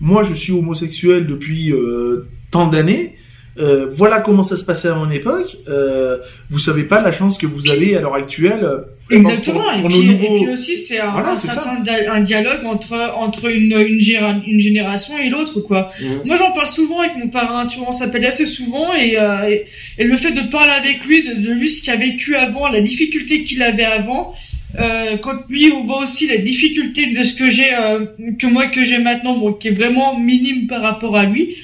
moi 0.00 0.22
je 0.22 0.32
suis 0.32 0.52
homosexuel 0.52 1.26
depuis 1.26 1.72
euh, 1.72 2.28
tant 2.52 2.68
d'années. 2.68 3.16
Euh, 3.58 3.86
voilà 3.92 4.20
comment 4.20 4.42
ça 4.42 4.56
se 4.56 4.64
passait 4.64 4.88
à 4.88 4.94
mon 4.94 5.10
époque. 5.10 5.56
Euh, 5.68 6.18
vous 6.50 6.58
savez 6.58 6.84
pas 6.84 7.00
la 7.02 7.12
chance 7.12 7.38
que 7.38 7.46
vous 7.46 7.68
avez 7.70 7.96
à 7.96 8.00
l'heure 8.00 8.14
actuelle. 8.14 8.60
euh, 8.64 8.78
Exactement. 9.10 9.60
pour- 9.80 9.82
pour 9.82 9.90
et, 9.90 9.94
puis, 10.00 10.06
nouveaux- 10.08 10.36
et 10.36 10.40
puis 10.42 10.52
aussi, 10.52 10.76
c'est 10.76 10.98
un, 10.98 11.10
Voilà, 11.12 12.20
dialogue 12.20 12.64
entre 12.64 13.12
entre 13.16 13.46
une 13.50 13.72
une, 13.72 14.00
géra- 14.00 14.42
une 14.46 14.58
génération 14.60 15.14
et 15.18 15.28
l'autre, 15.30 15.60
quoi. 15.60 15.92
Moi, 16.24 16.36
j'en 16.36 16.50
parle 16.52 16.66
souvent 16.66 17.00
avec 17.00 17.16
mon 17.16 17.28
parrain. 17.28 17.66
Tu 17.66 17.78
vois, 17.78 17.88
on 17.88 17.92
s'appelle 17.92 18.26
assez 18.26 18.46
souvent 18.46 18.92
et, 18.94 19.16
euh, 19.18 19.48
et 19.48 19.64
et 19.98 20.04
le 20.04 20.16
fait 20.16 20.32
de 20.32 20.42
parler 20.50 20.72
avec 20.72 21.04
lui, 21.04 21.22
de, 21.22 21.34
de 21.34 21.52
lui 21.52 21.70
ce 21.70 21.82
qu'il 21.82 21.92
a 21.92 21.96
vécu 21.96 22.34
avant, 22.34 22.68
la 22.68 22.80
difficulté 22.80 23.44
qu'il 23.44 23.62
avait 23.62 23.84
avant. 23.84 24.34
Euh, 24.78 25.16
quand 25.18 25.36
lui 25.48 25.70
on 25.72 25.84
voit 25.86 26.02
aussi 26.02 26.26
la 26.26 26.36
difficulté 26.38 27.06
de 27.06 27.22
ce 27.22 27.32
que 27.34 27.48
j'ai 27.48 27.72
euh, 27.72 28.04
que 28.38 28.46
moi 28.46 28.66
que 28.66 28.84
j'ai 28.84 28.98
maintenant 28.98 29.34
bon 29.38 29.52
qui 29.54 29.68
est 29.68 29.70
vraiment 29.70 30.18
minime 30.18 30.66
par 30.66 30.82
rapport 30.82 31.16
à 31.16 31.24
lui 31.24 31.56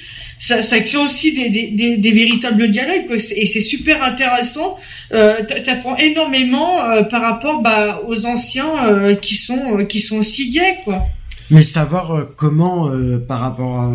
ça, 0.49 0.57
ça 0.71 0.79
crée 0.87 0.99
aussi 1.09 1.29
des, 1.39 1.49
des, 1.57 1.67
des, 1.81 1.97
des 2.05 2.13
véritables 2.21 2.67
dialogues 2.77 3.07
quoi. 3.07 3.17
et 3.41 3.47
c'est 3.53 3.61
super 3.75 4.03
intéressant 4.03 4.71
euh, 5.13 5.37
t'a- 5.49 5.61
t'apprends 5.67 5.97
énormément 6.09 6.71
euh, 6.83 7.03
par 7.13 7.23
rapport 7.29 7.63
bah, 7.63 8.03
aux 8.09 8.21
anciens 8.35 8.73
euh, 8.89 9.15
qui 9.25 9.37
sont 9.47 9.63
euh, 9.79 9.85
qui 9.91 10.01
sont 10.01 10.17
aussi 10.23 10.51
gays 10.51 10.77
quoi 10.85 10.99
Mais 11.51 11.63
savoir 11.63 12.07
comment, 12.43 12.79
euh, 12.91 13.19
par 13.31 13.41
rapport 13.47 13.75
à... 13.87 13.93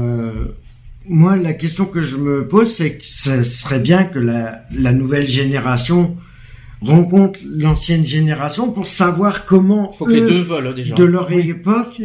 Moi, 1.10 1.34
la 1.38 1.54
question 1.54 1.86
que 1.86 2.02
je 2.02 2.18
me 2.18 2.48
pose, 2.54 2.70
c'est 2.78 2.92
que 2.98 3.06
ce 3.06 3.44
serait 3.44 3.80
bien 3.80 4.04
que 4.04 4.20
la, 4.20 4.62
la 4.88 4.92
nouvelle 4.92 5.26
génération 5.40 6.16
rencontre 6.82 7.40
l'ancienne 7.50 8.06
génération 8.06 8.72
pour 8.72 8.88
savoir 8.88 9.46
comment, 9.46 9.92
faut 9.94 10.06
que 10.06 10.12
les 10.12 10.22
eux, 10.22 10.30
deux 10.30 10.42
veulent 10.42 10.76
déjà. 10.76 10.96
de 10.96 11.04
leur 11.04 11.32
époque, 11.32 11.96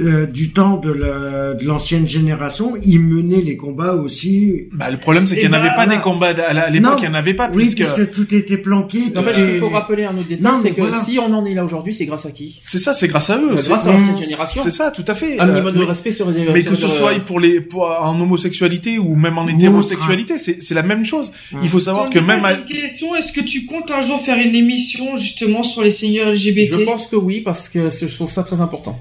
euh, 0.00 0.26
du 0.26 0.50
temps 0.52 0.76
de 0.76 0.90
la- 0.92 1.54
de 1.54 1.64
l'ancienne 1.66 2.06
génération, 2.06 2.74
ils 2.84 3.00
menaient 3.00 3.40
les 3.42 3.56
combats 3.56 3.94
aussi. 3.94 4.68
Bah, 4.72 4.90
le 4.90 4.98
problème, 4.98 5.26
c'est 5.26 5.34
Et 5.36 5.40
qu'il 5.40 5.48
n'y 5.50 5.54
en 5.56 5.58
avait 5.58 5.68
bah, 5.70 5.74
pas 5.74 5.86
des 5.86 5.98
combats 5.98 6.28
à 6.28 6.70
l'époque. 6.70 6.98
Il 6.98 7.02
n'y 7.02 7.08
en 7.08 7.14
avait 7.14 7.34
pas 7.34 7.50
Oui, 7.52 7.64
puisque. 7.64 7.78
puisque 7.78 8.12
tout 8.12 8.32
était 8.34 8.56
planqué. 8.58 8.98
En 9.16 9.22
fait, 9.22 9.32
tout 9.32 9.40
il 9.54 9.58
faut 9.60 9.68
rappeler 9.70 10.04
un 10.04 10.16
autre 10.16 10.28
détail, 10.28 10.52
Non, 10.52 10.58
c'est 10.62 10.70
que 10.70 10.80
voilà. 10.82 11.00
si 11.00 11.18
on 11.18 11.32
en 11.32 11.44
est 11.44 11.54
là 11.54 11.64
aujourd'hui, 11.64 11.92
c'est 11.92 12.06
grâce 12.06 12.26
à 12.26 12.30
qui? 12.30 12.56
C'est 12.60 12.78
ça, 12.78 12.94
c'est 12.94 13.08
grâce 13.08 13.30
à 13.30 13.38
eux. 13.38 13.50
C'est 13.56 13.62
C'est- 13.62 13.68
grâce 13.70 13.86
à 13.86 13.92
l'ancienne 13.92 14.18
génération. 14.18 14.62
C'est 14.62 14.70
ça, 14.70 14.90
tout 14.90 15.04
à 15.08 15.14
fait. 15.14 15.38
Un 15.38 15.48
Euh, 15.48 15.52
minimum 15.52 15.74
de 15.74 15.78
mais- 15.80 15.84
respect 15.86 16.10
sur 16.12 16.30
les. 16.30 16.44
Mais 16.52 16.62
que 16.62 16.74
ce 16.74 16.88
soit 16.88 17.12
pour 17.26 17.40
les 17.40 17.60
pour, 17.60 17.82
en 17.84 18.20
homosexualité 18.20 18.98
ou 18.98 19.14
même 19.16 19.36
en 19.38 19.46
hétérosexualité, 19.48 20.38
c'est 20.38 20.62
c'est 20.62 20.74
la 20.74 20.82
même 20.82 21.04
chose. 21.04 21.32
Il 21.62 21.68
faut 21.68 21.80
savoir 21.80 22.04
Sans 22.04 22.10
que 22.10 22.18
même 22.18 22.44
à- 22.44 22.52
une 22.54 22.64
question 22.64 23.14
est-ce 23.16 23.32
que 23.32 23.40
tu 23.40 23.66
comptes 23.66 23.90
un 23.90 24.02
jour 24.02 24.20
faire 24.20 24.38
une 24.38 24.54
émission 24.54 25.16
justement 25.16 25.62
sur 25.62 25.82
les 25.82 25.90
seigneurs 25.90 26.28
LGBT 26.30 26.72
Je 26.72 26.84
pense 26.84 27.06
que 27.06 27.16
oui, 27.16 27.40
parce 27.40 27.68
que 27.68 27.88
je 27.88 28.06
trouve 28.14 28.30
ça 28.30 28.42
très 28.42 28.60
important. 28.60 29.00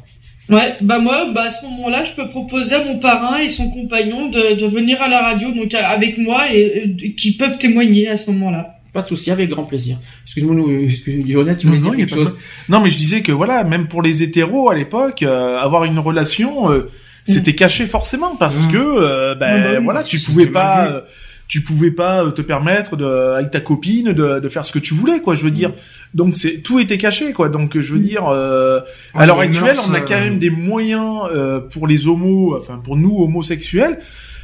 Ouais, 0.49 0.75
bah 0.81 0.99
moi, 0.99 1.27
bah 1.35 1.43
à 1.43 1.49
ce 1.49 1.65
moment-là, 1.65 2.05
je 2.05 2.13
peux 2.13 2.27
proposer 2.29 2.75
à 2.75 2.83
mon 2.83 2.99
parrain 2.99 3.37
et 3.37 3.49
son 3.49 3.69
compagnon 3.69 4.29
de, 4.29 4.55
de 4.55 4.65
venir 4.65 5.01
à 5.01 5.09
la 5.09 5.21
radio, 5.21 5.51
donc 5.51 5.73
à- 5.73 5.89
avec 5.89 6.17
moi 6.17 6.45
et, 6.53 6.93
et 7.01 7.13
qui 7.15 7.33
peuvent 7.35 7.57
témoigner 7.57 8.07
à 8.07 8.15
ce 8.15 8.31
moment-là. 8.31 8.75
Pas 8.93 9.01
de 9.01 9.09
souci, 9.09 9.29
avec 9.29 9.49
grand 9.49 9.65
plaisir. 9.65 9.97
Excuse-moi, 10.23 10.55
excuse 10.83 11.25
Lionel, 11.27 11.57
tu 11.57 11.67
voulais 11.67 11.79
Non, 11.79 11.83
dire 11.91 11.91
non, 11.91 11.97
a 11.97 12.05
quelque 12.05 12.15
de- 12.19 12.23
chose? 12.23 12.35
Non, 12.69 12.79
mais 12.79 12.89
je 12.89 12.97
disais 12.97 13.21
que 13.21 13.33
voilà, 13.33 13.63
même 13.65 13.87
pour 13.87 14.01
les 14.01 14.23
hétéros 14.23 14.69
à 14.69 14.75
l'époque, 14.75 15.21
euh, 15.23 15.57
avoir 15.57 15.83
une 15.83 15.99
relation, 15.99 16.71
euh, 16.71 16.89
c'était 17.25 17.53
caché 17.53 17.85
forcément 17.85 18.37
parce 18.37 18.65
Mm. 18.67 18.71
que 18.71 18.77
euh, 18.77 19.35
ben 19.35 19.47
Ah 19.49 19.63
bah 19.73 19.77
oui, 19.79 19.83
voilà, 19.83 20.01
tu 20.03 20.17
pouvais 20.17 20.45
pas, 20.47 20.87
euh, 20.87 21.01
tu 21.47 21.61
pouvais 21.61 21.91
pas 21.91 22.23
euh, 22.23 22.31
te 22.31 22.41
permettre 22.41 22.95
de, 22.97 23.05
avec 23.05 23.51
ta 23.51 23.61
copine 23.61 24.11
de, 24.11 24.39
de 24.39 24.49
faire 24.49 24.65
ce 24.65 24.71
que 24.71 24.79
tu 24.79 24.93
voulais, 24.93 25.21
quoi. 25.21 25.35
Je 25.35 25.43
veux 25.43 25.51
dire, 25.51 25.71
donc 26.13 26.37
c'est 26.37 26.61
tout 26.61 26.79
était 26.79 26.97
caché, 26.97 27.33
quoi. 27.33 27.49
Donc 27.49 27.79
je 27.79 27.93
veux 27.93 27.99
dire, 27.99 28.27
euh, 28.27 28.81
à 29.13 29.25
l'heure 29.25 29.39
actuelle, 29.39 29.77
on 29.87 29.93
a 29.93 29.99
euh, 29.99 30.05
quand 30.07 30.19
même 30.19 30.39
des 30.39 30.49
moyens 30.49 31.21
euh, 31.33 31.59
pour 31.59 31.87
les 31.87 32.07
homos, 32.07 32.57
enfin 32.57 32.79
pour 32.83 32.97
nous 32.97 33.15
homosexuels. 33.23 33.99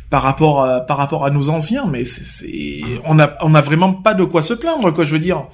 Par 0.09 0.21
rapport 0.21 0.63
à, 0.63 0.81
par 0.81 0.97
rapport 0.97 1.25
à 1.25 1.31
nos 1.31 1.49
anciens, 1.49 1.88
mais 1.91 2.05
c'est, 2.05 2.23
c'est, 2.23 2.81
on 3.03 3.17
a, 3.17 3.35
on 3.41 3.55
a 3.55 3.61
vraiment 3.61 3.93
pas 3.93 4.13
de 4.13 4.23
quoi 4.23 4.43
se 4.43 4.53
plaindre, 4.53 4.93
quoi. 4.93 5.05
Je 5.05 5.11
veux 5.11 5.17
dire, 5.17 5.47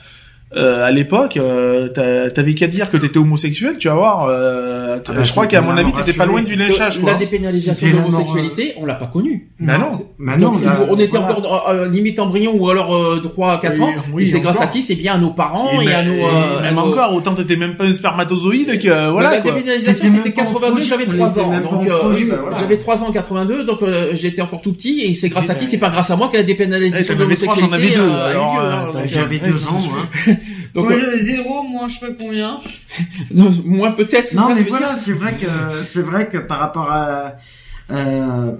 euh, 0.56 0.84
à 0.84 0.92
l'époque, 0.92 1.38
euh, 1.38 1.90
t'a- 1.90 2.32
t'avais 2.32 2.56
qu'à 2.56 2.68
dire 2.68 2.90
que 2.90 2.98
t'étais 2.98 3.20
homosexuel, 3.20 3.78
tu 3.78 3.88
vas 3.88 3.94
voir. 3.96 4.26
Euh, 4.30 4.98
Ah 5.08 5.12
bah, 5.14 5.24
je 5.24 5.32
crois 5.32 5.46
qu'à 5.48 5.62
mon 5.62 5.78
avis, 5.78 5.92
t'étais 5.94 6.14
pas 6.14 6.26
loin 6.26 6.42
du 6.42 6.56
lynchage, 6.56 7.00
La 7.04 7.14
dépénalisation 7.14 7.88
de 7.88 7.94
l'homosexualité, 7.94 8.74
on 8.78 8.86
l'a 8.86 8.96
pas 8.96 9.06
connue. 9.08 9.50
Bah 9.60 9.78
non. 9.78 10.06
Bah 10.18 10.34
Donc, 10.38 10.42
non, 10.42 10.54
c'est- 10.54 10.66
là, 10.66 10.80
on 10.90 10.96
était 10.98 11.18
voilà. 11.18 11.38
encore 11.38 11.70
euh, 11.70 11.74
euh, 11.86 11.90
limite 11.90 12.20
embryon 12.20 12.54
ou 12.56 12.70
alors 12.70 12.96
euh, 12.96 13.20
3 13.22 13.54
à 13.54 13.58
4 13.60 13.76
Oui, 13.78 13.82
ans. 13.84 13.94
oui, 14.14 14.24
et 14.24 14.26
c'est 14.26 14.40
grâce 14.40 14.60
à 14.62 14.68
qui? 14.68 14.82
C'est 14.82 14.96
bien 14.96 15.14
à 15.14 15.18
nos 15.18 15.30
parents 15.32 15.80
et, 15.82 15.86
Et 15.86 15.94
à 15.94 16.04
nos. 16.04 16.14
et 16.14 16.24
euh, 16.24 16.60
à 16.60 16.62
même 16.64 16.76
nos- 16.76 16.82
encore, 16.82 17.14
autant 17.14 17.36
t'étais 17.36 17.56
même 17.56 17.76
pas 17.76 17.86
un 17.86 17.94
spermatozoïde 17.94 18.80
que 18.82 19.10
voilà 19.12 19.30
la 19.32 19.42
quoi. 19.42 19.52
dépénalisation, 19.52 20.08
c'était 20.16 20.32
pas 20.32 20.42
en 20.42 20.46
82, 20.46 20.72
projet, 20.72 20.86
j'avais 20.90 21.06
on 21.08 21.16
3 21.16 21.32
était 21.32 21.42
ans. 21.42 21.60
Donc, 21.62 21.88
euh, 21.88 22.26
bah 22.30 22.56
j'avais 22.60 22.78
3 22.78 23.04
ans 23.04 23.08
en 23.10 23.12
82, 23.12 23.64
donc 23.66 23.82
euh, 23.84 24.12
j'étais 24.16 24.42
encore 24.42 24.62
tout 24.62 24.74
petit. 24.74 25.02
Et 25.06 25.14
c'est 25.14 25.30
grâce 25.30 25.50
à 25.50 25.54
qui? 25.56 25.66
ben- 25.66 25.72
C'est 25.72 25.78
pas 25.78 25.90
grâce 25.90 26.10
à 26.12 26.16
moi 26.16 26.28
que 26.30 26.36
la 26.38 26.42
Eh, 26.42 26.46
dépénalisation 26.46 27.16
de 27.16 27.24
avais 27.24 27.36
trois, 27.36 27.56
j'en 27.56 27.72
avais 27.72 27.84
l'homosexualité 27.90 28.00
euh, 28.00 28.60
euh, 28.60 28.72
hein, 28.74 28.92
donc, 28.94 29.02
J'avais 29.06 29.36
euh, 29.38 29.48
deux 29.52 29.68
ans, 29.68 29.82
moi. 30.26 30.36
donc, 30.74 30.90
Moi, 30.90 31.00
euh, 31.00 31.18
zéro, 31.18 31.64
moi, 31.64 31.88
je 31.88 32.00
sais 32.00 32.08
pas 32.08 32.14
combien. 32.20 32.60
non, 33.32 33.52
moins 33.66 33.92
peut-être. 33.92 34.30
c'est 34.30 34.36
Non, 34.36 34.50
ça 34.50 34.56
mais 34.56 34.64
voilà, 34.64 34.96
c'est 34.96 35.14
vrai 35.14 35.34
que 35.34 35.48
c'est 35.86 36.02
vrai 36.02 36.28
que 36.28 36.38
par 36.38 36.60
rapport 36.60 36.92
à 36.92 37.34
euh, 37.92 38.52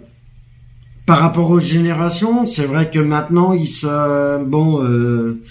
par 1.06 1.20
rapport 1.20 1.50
aux 1.50 1.60
générations, 1.60 2.46
c'est 2.46 2.66
vrai 2.66 2.90
que 2.90 3.00
maintenant 3.00 3.54
ils 3.54 3.68
se 3.68 4.44
bon 4.44 4.84
euh, 4.84 5.42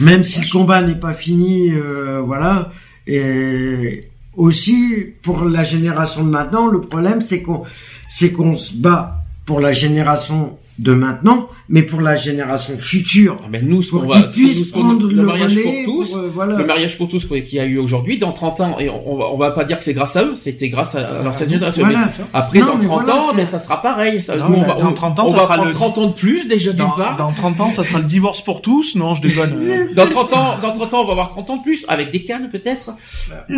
même 0.00 0.24
si 0.24 0.40
le 0.40 0.50
combat 0.50 0.80
n'est 0.82 0.94
pas 0.94 1.12
fini, 1.12 1.72
euh, 1.72 2.20
voilà. 2.24 2.72
Et 3.06 4.10
aussi 4.36 5.06
pour 5.22 5.44
la 5.44 5.64
génération 5.64 6.24
de 6.24 6.30
maintenant, 6.30 6.66
le 6.66 6.80
problème 6.80 7.20
c'est 7.20 7.42
qu'on 7.42 7.64
c'est 8.08 8.32
qu'on 8.32 8.54
se 8.54 8.74
bat 8.74 9.24
pour 9.44 9.60
la 9.60 9.72
génération 9.72 10.58
de 10.78 10.92
maintenant, 10.94 11.48
mais 11.68 11.82
pour 11.82 12.00
la 12.00 12.14
génération 12.14 12.74
future. 12.78 13.36
Ah 13.42 13.46
ben, 13.50 13.66
nous, 13.66 13.82
ce 13.82 13.90
qu'on 13.90 13.98
Pour 14.00 14.14
va, 14.14 14.22
puissent 14.22 14.72
nous, 14.74 14.80
prendre 14.80 15.08
le 15.08 15.14
le 15.14 15.22
mariage 15.24 15.56
relais, 15.56 15.82
pour 15.84 15.94
tous, 15.96 16.08
pour, 16.10 16.18
euh, 16.18 16.30
voilà. 16.32 16.56
le 16.56 16.64
mariage 16.64 16.96
pour 16.96 17.08
tous 17.08 17.26
qu'il 17.26 17.54
y 17.54 17.58
a 17.60 17.64
eu 17.66 17.78
aujourd'hui, 17.78 18.18
dans 18.18 18.32
30 18.32 18.60
ans, 18.60 18.76
et 18.78 18.88
on, 18.88 19.34
on 19.34 19.36
va, 19.36 19.50
pas 19.50 19.64
dire 19.64 19.78
que 19.78 19.84
c'est 19.84 19.92
grâce 19.94 20.14
à 20.16 20.24
eux, 20.24 20.34
c'était 20.36 20.68
grâce 20.68 20.94
à, 20.94 21.00
à 21.18 21.22
l'ancienne 21.22 21.48
génération. 21.50 21.82
Voilà. 21.84 22.06
Mais 22.16 22.24
après, 22.32 22.60
Non, 22.60 22.66
dans 22.66 22.76
mais 22.76 22.84
30 22.84 23.04
voilà, 23.06 23.20
ans, 23.22 23.26
mais 23.34 23.44
ça 23.46 23.58
sera 23.58 23.82
pareil. 23.82 24.20
Ça, 24.20 24.36
Non, 24.36 24.48
nous, 24.50 24.56
on 24.58 24.62
va, 24.62 24.74
dans 24.74 24.90
on- 24.90 24.92
30 24.94 25.18
ans, 25.18 25.24
on 25.26 25.30
ça 25.30 25.36
va 25.36 25.42
sera 25.42 25.54
prendre 25.54 25.68
le- 25.68 25.74
30 25.74 25.98
ans 25.98 26.06
de 26.06 26.12
plus, 26.12 26.46
déjà, 26.46 26.72
d'une 26.72 26.84
part. 26.96 27.16
dans 27.16 27.32
30 27.32 27.60
ans, 27.60 27.70
ça 27.70 27.82
sera 27.82 27.98
le 27.98 28.04
divorce 28.04 28.40
pour 28.42 28.62
tous. 28.62 28.94
Non, 28.94 29.14
je 29.14 29.22
déconne. 29.22 29.58
euh. 29.60 29.86
Dans 29.96 30.06
30 30.06 30.32
ans, 30.34 30.56
dans 30.62 30.70
30 30.72 30.94
ans, 30.94 31.00
on 31.02 31.06
va 31.06 31.12
avoir 31.12 31.28
30 31.30 31.50
ans 31.50 31.56
de 31.56 31.62
plus, 31.62 31.84
avec 31.88 32.10
des 32.12 32.22
cannes, 32.22 32.48
peut-être. 32.52 32.90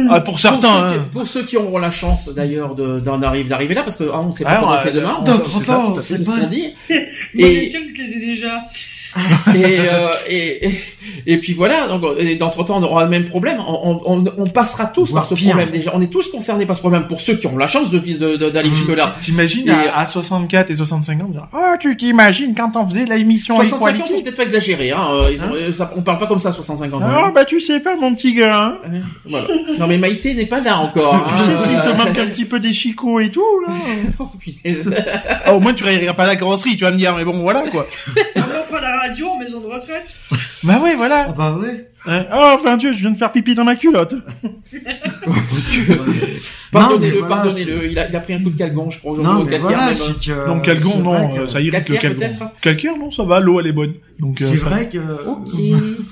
Ah, 0.08 0.20
pour 0.20 0.24
Pour 0.30 0.38
certains. 0.38 0.60
ceux, 0.60 0.92
qui, 0.92 0.98
hein. 0.98 1.08
pour 1.12 1.26
ceux 1.26 1.42
qui 1.44 1.56
auront 1.58 1.78
la 1.78 1.90
chance, 1.90 2.28
d'ailleurs, 2.34 2.74
de- 2.74 2.98
d'en 3.00 3.20
arriver, 3.22 3.48
d'arriver 3.48 3.74
là, 3.74 3.82
parce 3.82 3.96
que, 3.96 4.04
ah, 4.12 4.20
on 4.20 4.32
sait 4.32 4.44
pas 4.44 4.50
Ah, 4.54 4.58
comment 4.60 4.72
on 4.76 4.78
fait 4.78 4.92
demain. 4.92 5.18
Dans 5.24 5.34
c'est 5.34 5.42
30 5.42 5.64
ça, 5.64 5.78
ans. 5.78 5.94
C'est 6.00 6.24
ce 6.24 6.30
qu'on 6.30 6.46
dit. 6.46 6.68
Moi, 7.34 7.48
Et- 7.48 7.70
je 7.70 8.02
les 8.02 8.12
ai 8.16 8.20
déjà. 8.20 8.64
et, 9.54 9.80
euh, 9.80 10.12
et, 10.28 10.66
et, 10.66 10.70
Et 11.26 11.38
puis 11.38 11.52
voilà, 11.52 11.88
donc 11.88 12.02
et 12.18 12.36
d'entre-temps, 12.36 12.78
on 12.78 12.82
aura 12.82 13.04
le 13.04 13.10
même 13.10 13.26
problème. 13.28 13.58
On, 13.66 14.00
on, 14.04 14.24
on 14.38 14.46
passera 14.46 14.86
tous 14.86 15.12
par 15.12 15.24
ce 15.24 15.34
pire. 15.34 15.50
problème 15.50 15.70
déjà. 15.70 15.92
On 15.94 16.00
est 16.00 16.06
tous 16.12 16.28
concernés 16.30 16.66
par 16.66 16.76
ce 16.76 16.80
problème 16.80 17.06
pour 17.06 17.20
ceux 17.20 17.34
qui 17.36 17.46
ont 17.46 17.56
la 17.56 17.66
chance 17.66 17.90
de 17.90 17.98
de- 17.98 18.36
de- 18.36 18.50
d'aller 18.50 18.70
jusque 18.70 18.88
là. 18.96 19.14
T'imagines 19.20 19.68
Et- 19.68 19.70
à, 19.70 19.98
à 19.98 20.06
64 20.06 20.70
et 20.70 20.74
65 20.76 21.20
ans, 21.22 21.30
oh, 21.52 21.58
tu 21.78 21.96
t'imagines 21.96 22.54
quand 22.54 22.72
on 22.76 22.86
faisait 22.88 23.04
l'émission 23.04 23.56
65 23.56 23.76
ans, 23.76 23.86
Equality? 23.88 24.12
faut 24.14 24.20
peut-être 24.22 24.36
pas 24.36 24.42
exagérer. 24.42 24.90
Hein. 24.92 25.06
euh, 25.12 25.30
ils 25.32 25.40
ont- 25.40 25.44
Hein 25.44 25.50
euh, 25.54 25.72
ça- 25.72 25.92
on 25.96 26.02
parle 26.02 26.18
pas 26.18 26.26
comme 26.26 26.38
ça, 26.38 26.52
65 26.52 26.92
ans. 26.94 27.00
Ah 27.02 27.30
bah 27.34 27.44
tu 27.44 27.60
sais 27.60 27.80
pas 27.80 27.96
mon 27.96 28.14
petit 28.14 28.34
gars. 28.34 28.56
Hein. 28.56 28.74
Euh, 28.92 29.00
voilà. 29.26 29.46
Non 29.78 29.86
mais 29.86 29.98
Maïté 29.98 30.34
n'est 30.34 30.46
pas 30.46 30.60
là 30.60 30.78
encore. 30.78 31.26
Tu 31.30 31.34
hein. 31.34 31.38
sais 31.38 31.56
s'il 31.68 31.76
te 31.80 31.88
Euh, 31.88 31.94
manque 31.94 32.18
un 32.18 32.26
petit 32.26 32.44
peu 32.44 32.60
des 32.60 32.72
chicots 32.72 33.20
et 33.20 33.30
tout 33.30 33.42
là. 33.66 33.74
oh. 34.18 34.30
Ah, 35.44 35.54
au 35.54 35.60
moins 35.60 35.72
tu 35.74 35.84
réagiras 35.84 36.14
pas 36.14 36.24
à 36.24 36.28
la 36.28 36.36
carrosserie, 36.36 36.76
tu 36.76 36.84
vas 36.84 36.90
me 36.90 36.96
dire 36.98 37.14
mais 37.16 37.24
bon 37.24 37.40
voilà 37.42 37.62
quoi. 37.70 37.86
On 38.36 38.40
va 38.40 38.46
pas 38.70 38.80
la 38.80 38.96
radio 39.00 39.28
en 39.28 39.38
maison 39.38 39.60
de 39.60 39.66
retraite. 39.66 40.14
Bah 40.62 40.80
ouais 40.82 40.94
voilà. 40.96 41.26
Ah 41.28 41.32
bah 41.36 41.56
ouais. 41.60 41.86
Oh 42.06 42.52
enfin 42.54 42.76
Dieu, 42.78 42.92
je 42.92 42.98
viens 43.00 43.10
de 43.10 43.16
faire 43.18 43.30
pipi 43.30 43.54
dans 43.54 43.64
ma 43.64 43.76
culotte. 43.76 44.14
Pardonnez-le, 46.72 47.16
Non, 47.16 47.22
mais 47.22 47.28
voilà, 47.28 47.42
pardonnez-le. 47.42 47.90
Il 47.90 47.98
a, 47.98 48.08
il 48.08 48.14
a 48.16 48.20
pris 48.20 48.34
un 48.34 48.38
coup 48.42 48.50
de 48.50 48.56
calgon, 48.56 48.90
je 48.90 48.98
crois. 48.98 49.12
aujourd'hui, 49.12 49.32
Non 49.32 49.40
au 49.40 49.44
mais 49.44 49.50
calcaire, 49.50 49.68
voilà, 49.70 49.86
même. 49.86 49.94
c'est 49.94 50.20
que. 50.32 50.46
Donc 50.46 50.62
calgon 50.64 50.90
c'est 50.92 50.98
non, 50.98 51.28
que- 51.30 51.38
euh, 51.40 51.46
ça 51.48 51.60
irrite 51.60 51.88
le 51.88 51.96
Calcaire, 51.96 52.16
calgon. 52.16 52.36
peut-être 52.38 52.60
Calcaire 52.60 52.96
non, 52.96 53.10
ça 53.10 53.24
va, 53.24 53.40
l'eau 53.40 53.60
elle 53.60 53.66
est 53.66 53.72
bonne. 53.72 53.94
Donc 54.20 54.40
euh, 54.40 54.44
C'est 54.48 54.56
vrai 54.56 54.88
que. 54.88 54.98
Ok. 54.98 55.48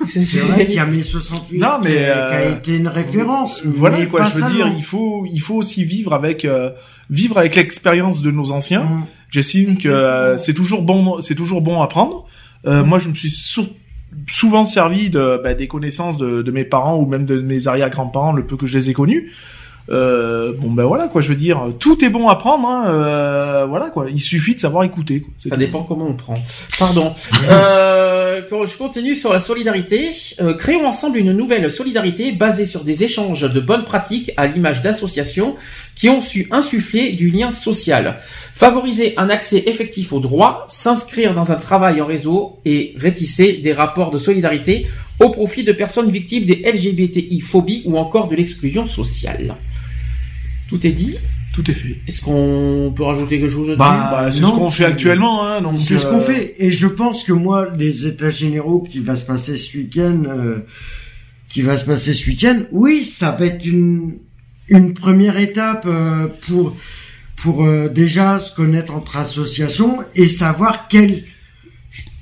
C'est 0.09 0.39
vrai 0.41 0.67
qu'il 0.67 0.75
y 0.75 0.78
a 0.78 0.85
mai 0.85 1.02
68 1.02 1.59
Non, 1.60 1.78
mais, 1.85 1.91
qui, 1.93 1.97
a- 1.99 2.27
qui 2.27 2.35
a 2.35 2.39
euh, 2.41 2.57
été 2.57 2.77
une 2.77 2.89
référence. 2.89 3.62
Voilà 3.65 3.99
mais 3.99 4.07
quoi, 4.09 4.20
pas 4.23 4.28
je 4.28 4.35
veux 4.35 4.41
seulement. 4.41 4.55
dire, 4.57 4.73
il 4.77 4.85
faut 4.85 5.25
il 5.33 5.39
faut 5.41 5.55
aussi 5.55 5.85
vivre 5.85 6.12
avec 6.12 6.44
euh, 6.44 6.70
vivre 7.09 7.39
avec 7.39 7.55
l'expérience 7.55 8.20
de 8.23 8.31
nos 8.33 8.51
anciens. 8.51 8.83
Mm. 8.83 9.05
J'estime 9.31 9.78
que 9.78 9.89
euh, 9.89 10.36
c'est 10.39 10.55
toujours 10.55 10.83
bon 10.83 11.20
c'est 11.20 11.35
toujours 11.36 11.62
bon 11.62 11.81
à 11.83 11.86
prendre. 11.86 12.27
Euh, 12.67 12.85
moi 12.85 12.99
je 12.99 13.09
me 13.09 13.15
suis 13.15 13.31
sou- 13.31 13.68
souvent 14.28 14.64
servi 14.64 15.10
de 15.10 15.40
bah, 15.42 15.54
des 15.54 15.68
connaissances 15.68 16.18
de, 16.18 16.42
de 16.42 16.50
mes 16.50 16.64
parents 16.64 16.96
ou 16.96 17.06
même 17.06 17.24
de 17.24 17.40
mes 17.40 17.66
arrière-grands-parents 17.66 18.32
le 18.32 18.44
peu 18.44 18.56
que 18.56 18.66
je 18.66 18.78
les 18.78 18.90
ai 18.90 18.92
connus. 18.92 19.32
Euh, 19.90 20.52
bon 20.54 20.70
ben 20.70 20.84
voilà 20.84 21.08
quoi, 21.08 21.22
je 21.22 21.30
veux 21.30 21.34
dire, 21.34 21.62
tout 21.78 22.04
est 22.04 22.10
bon 22.10 22.28
à 22.28 22.36
prendre. 22.36 22.68
Hein, 22.68 22.84
euh, 22.88 23.66
voilà 23.66 23.88
quoi, 23.90 24.10
il 24.10 24.20
suffit 24.20 24.54
de 24.54 24.60
savoir 24.60 24.84
écouter. 24.84 25.20
quoi. 25.20 25.32
Ça 25.38 25.50
tout. 25.50 25.56
dépend 25.56 25.82
comment 25.82 26.06
on 26.06 26.14
prend. 26.14 26.36
Pardon. 26.78 27.14
euh, 27.50 28.42
quand 28.50 28.66
je 28.66 28.76
continue 28.76 29.14
sur 29.14 29.32
la 29.32 29.40
solidarité. 29.40 30.10
Euh, 30.40 30.54
créons 30.54 30.86
ensemble 30.86 31.18
une 31.18 31.32
nouvelle 31.32 31.70
solidarité 31.70 32.32
basée 32.32 32.66
sur 32.66 32.84
des 32.84 33.02
échanges 33.04 33.42
de 33.42 33.60
bonnes 33.60 33.84
pratiques 33.84 34.30
à 34.36 34.46
l'image 34.46 34.82
d'associations 34.82 35.56
qui 35.99 36.09
ont 36.09 36.20
su 36.20 36.47
insuffler 36.52 37.12
du 37.12 37.27
lien 37.28 37.51
social. 37.51 38.18
Favoriser 38.55 39.15
un 39.17 39.28
accès 39.31 39.65
effectif 39.67 40.12
aux 40.12 40.20
droits, 40.20 40.65
s'inscrire 40.68 41.35
dans 41.35 41.51
un 41.51 41.57
travail 41.57 42.01
en 42.01 42.07
réseau 42.07 42.60
et 42.65 42.94
rétisser 42.97 43.55
des 43.59 43.73
rapports 43.73 44.12
de 44.12 44.18
solidarité 44.18 44.86
au 45.20 45.31
profit 45.31 45.65
de 45.65 45.73
personnes 45.73 46.10
victimes 46.10 46.44
des 46.44 46.62
LGBTI-phobies 46.65 47.83
ou 47.85 47.99
encore 47.99 48.28
de 48.28 48.36
l'exclusion 48.36 48.86
sociale. 48.86 49.57
Tout 50.68 50.86
est 50.86 50.93
dit? 50.93 51.17
Tout 51.52 51.68
est 51.68 51.75
fait. 51.75 51.97
Est-ce 52.07 52.20
qu'on 52.20 52.93
peut 52.94 53.02
rajouter 53.02 53.41
quelque 53.41 53.51
chose 53.51 53.77
Bah, 53.77 54.09
Bah, 54.12 54.28
c'est 54.31 54.39
ce 54.44 54.51
qu'on 54.52 54.70
fait 54.70 54.85
tu- 54.85 54.91
actuellement. 54.91 55.44
Hein, 55.49 55.60
C'est 55.77 55.99
ce 55.99 56.07
euh, 56.07 56.10
qu'on 56.10 56.20
fait. 56.20 56.55
Et 56.59 56.70
je 56.70 56.86
pense 56.86 57.25
que 57.25 57.33
moi, 57.33 57.68
les 57.77 58.07
états 58.07 58.31
généraux 58.31 58.81
qui 58.89 59.01
va 59.01 59.17
se 59.17 59.25
passer 59.27 59.57
ce 59.57 59.77
week-end, 59.77 60.23
euh, 60.28 60.59
qui 61.49 61.62
va 61.62 61.77
se 61.77 61.85
passer 61.85 62.15
ce 62.15 62.28
week-end, 62.28 62.60
oui, 62.70 63.05
ça 63.05 63.33
va 63.33 63.47
être 63.47 63.65
une, 63.67 64.18
une 64.68 64.94
première 64.94 65.38
étape 65.38 65.84
euh, 65.86 66.26
pour, 66.47 66.76
pour 67.36 67.64
euh, 67.64 67.88
déjà 67.88 68.38
se 68.40 68.55
connaître 68.55 68.94
entre 68.94 69.16
associations 69.16 69.98
et 70.14 70.28
savoir 70.28 70.88
quel, 70.88 71.24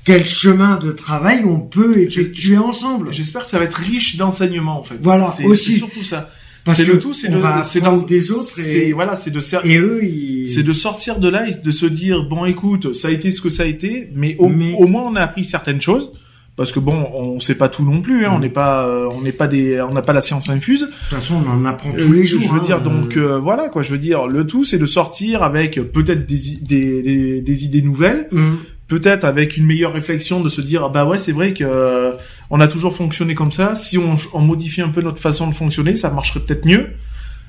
quel 0.04 0.24
chemin 0.26 0.76
de 0.76 0.92
travail 0.92 1.42
on 1.44 1.58
peut 1.60 1.98
effectuer 1.98 2.56
ensemble. 2.58 3.12
J'espère 3.12 3.42
que 3.42 3.48
ça 3.48 3.58
va 3.58 3.64
être 3.64 3.74
riche 3.78 4.16
d'enseignements 4.16 4.78
en 4.78 4.82
fait. 4.84 4.96
Voilà, 5.02 5.28
C'est- 5.28 5.44
aussi. 5.44 5.74
surtout 5.74 6.04
ça. 6.04 6.30
Parce 6.64 6.78
que 6.82 6.90
le 6.90 6.98
tout, 6.98 7.14
c'est 7.14 7.28
de, 7.28 7.38
dans- 7.80 8.02
des 8.02 8.32
autres 8.32 8.58
et, 8.58 8.92
voilà, 8.92 9.14
c'est 9.14 9.30
de 9.30 9.38
ser- 9.38 9.60
et 9.62 9.78
eux, 9.78 10.00
ils... 10.02 10.46
c'est 10.48 10.64
de 10.64 10.72
sortir 10.72 11.20
de 11.20 11.28
là 11.28 11.48
et 11.48 11.54
de 11.54 11.70
se 11.70 11.86
dire 11.86 12.24
bon 12.24 12.44
écoute, 12.44 12.92
ça 12.92 13.06
a 13.06 13.12
été 13.12 13.30
ce 13.30 13.40
que 13.40 13.50
ça 13.50 13.62
a 13.62 13.66
été, 13.66 14.10
mais 14.16 14.34
au, 14.40 14.48
Mais- 14.48 14.74
au 14.74 14.88
moins 14.88 15.04
on 15.04 15.14
a 15.14 15.20
appris 15.20 15.44
certaines 15.44 15.80
choses. 15.80 16.10
Parce 16.56 16.72
que 16.72 16.80
bon, 16.80 17.10
on 17.14 17.38
sait 17.38 17.54
pas 17.54 17.68
tout 17.68 17.84
non 17.84 18.00
plus, 18.00 18.24
hein, 18.24 18.30
Mm. 18.30 18.34
on 18.34 18.38
n'est 18.38 18.48
pas, 18.48 18.86
euh, 18.88 19.08
on 19.12 19.20
n'est 19.20 19.32
pas 19.32 19.46
des, 19.46 19.78
on 19.82 19.92
n'a 19.92 20.00
pas 20.00 20.14
la 20.14 20.22
science 20.22 20.48
infuse. 20.48 20.80
De 20.80 20.86
toute 20.86 20.94
façon, 21.18 21.42
on 21.46 21.50
en 21.50 21.64
apprend 21.66 21.90
Euh, 21.90 22.02
tous 22.06 22.12
les 22.12 22.24
jours. 22.24 22.40
Je 22.40 22.48
veux 22.48 22.60
hein, 22.60 22.64
dire, 22.64 22.80
donc 22.80 23.16
euh, 23.18 23.32
euh, 23.34 23.38
voilà 23.38 23.68
quoi. 23.68 23.82
Je 23.82 23.92
veux 23.92 23.98
dire, 23.98 24.26
le 24.26 24.46
tout, 24.46 24.64
c'est 24.64 24.78
de 24.78 24.86
sortir 24.86 25.42
avec 25.42 25.74
peut-être 25.92 26.24
des, 26.26 26.38
des, 26.62 27.02
des, 27.02 27.40
des 27.42 27.64
idées 27.66 27.82
nouvelles, 27.82 28.28
hum. 28.32 28.56
peut-être 28.88 29.24
avec 29.24 29.58
une 29.58 29.66
meilleure 29.66 29.92
réflexion 29.92 30.40
de 30.40 30.48
se 30.48 30.62
dire 30.62 30.82
ah 30.84 30.88
bah 30.88 31.04
ouais 31.04 31.18
c'est 31.18 31.32
vrai 31.32 31.52
que 31.52 31.62
euh, 31.64 32.12
on 32.48 32.58
a 32.60 32.68
toujours 32.68 32.94
fonctionné 32.94 33.34
comme 33.34 33.52
ça 33.52 33.74
si 33.74 33.98
on, 33.98 34.14
on 34.32 34.40
modifie 34.40 34.80
un 34.80 34.88
peu 34.88 35.02
notre 35.02 35.20
façon 35.20 35.48
de 35.48 35.54
fonctionner 35.54 35.96
ça 35.96 36.08
marcherait 36.10 36.40
peut-être 36.40 36.64
mieux 36.64 36.86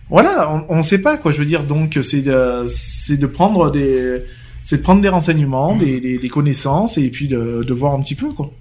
voilà 0.10 0.52
on, 0.70 0.78
on 0.80 0.82
sait 0.82 0.98
pas 1.02 1.18
quoi 1.18 1.32
je 1.32 1.38
veux 1.38 1.46
dire 1.46 1.64
donc 1.64 2.00
c'est 2.02 2.22
de 2.24 2.66
c'est 2.68 3.18
de 3.18 3.28
prendre 3.28 3.70
des 3.72 4.22
c'est 4.64 4.78
de 4.78 4.82
prendre 4.82 5.02
des 5.02 5.10
renseignements 5.10 5.76
des, 5.76 6.02
des, 6.02 6.18
des 6.18 6.30
connaissances 6.30 6.98
et 6.98 7.10
puis 7.10 7.28
de, 7.28 7.64
de 7.64 7.74
voir 7.74 7.94
un 7.94 8.02
petit 8.02 8.16
peu 8.16 8.30
quoi 8.30 8.52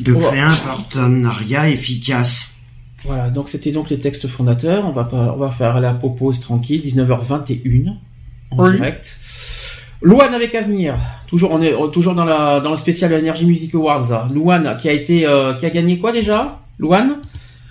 de 0.00 0.14
créer 0.14 0.40
un 0.40 0.54
partenariat 0.54 1.68
efficace. 1.70 2.48
Voilà, 3.04 3.30
donc 3.30 3.48
c'était 3.48 3.70
donc 3.72 3.88
les 3.90 3.98
textes 3.98 4.26
fondateurs. 4.26 4.84
On 4.86 4.92
va 4.92 5.04
pas, 5.04 5.32
on 5.34 5.38
va 5.38 5.50
faire 5.50 5.80
la 5.80 5.94
pause 5.94 6.40
tranquille, 6.40 6.82
19h21 6.84 7.94
en 8.50 8.64
Oui. 8.64 8.72
direct. 8.72 9.16
Louane 10.02 10.34
avec 10.34 10.54
avenir. 10.54 10.94
Toujours, 11.26 11.52
on 11.52 11.62
est 11.62 11.74
on 11.74 11.88
est 11.88 11.92
toujours 11.92 12.14
dans 12.14 12.24
la 12.24 12.60
dans 12.60 12.70
le 12.70 12.76
spécial 12.76 13.12
Energy 13.14 13.46
Music 13.46 13.74
Awards. 13.74 14.28
Louane 14.32 14.76
qui 14.78 14.88
a 14.88 14.92
été 14.92 15.26
euh, 15.26 15.54
qui 15.54 15.66
a 15.66 15.70
gagné 15.70 15.98
quoi 15.98 16.12
déjà? 16.12 16.60
Louane? 16.78 17.16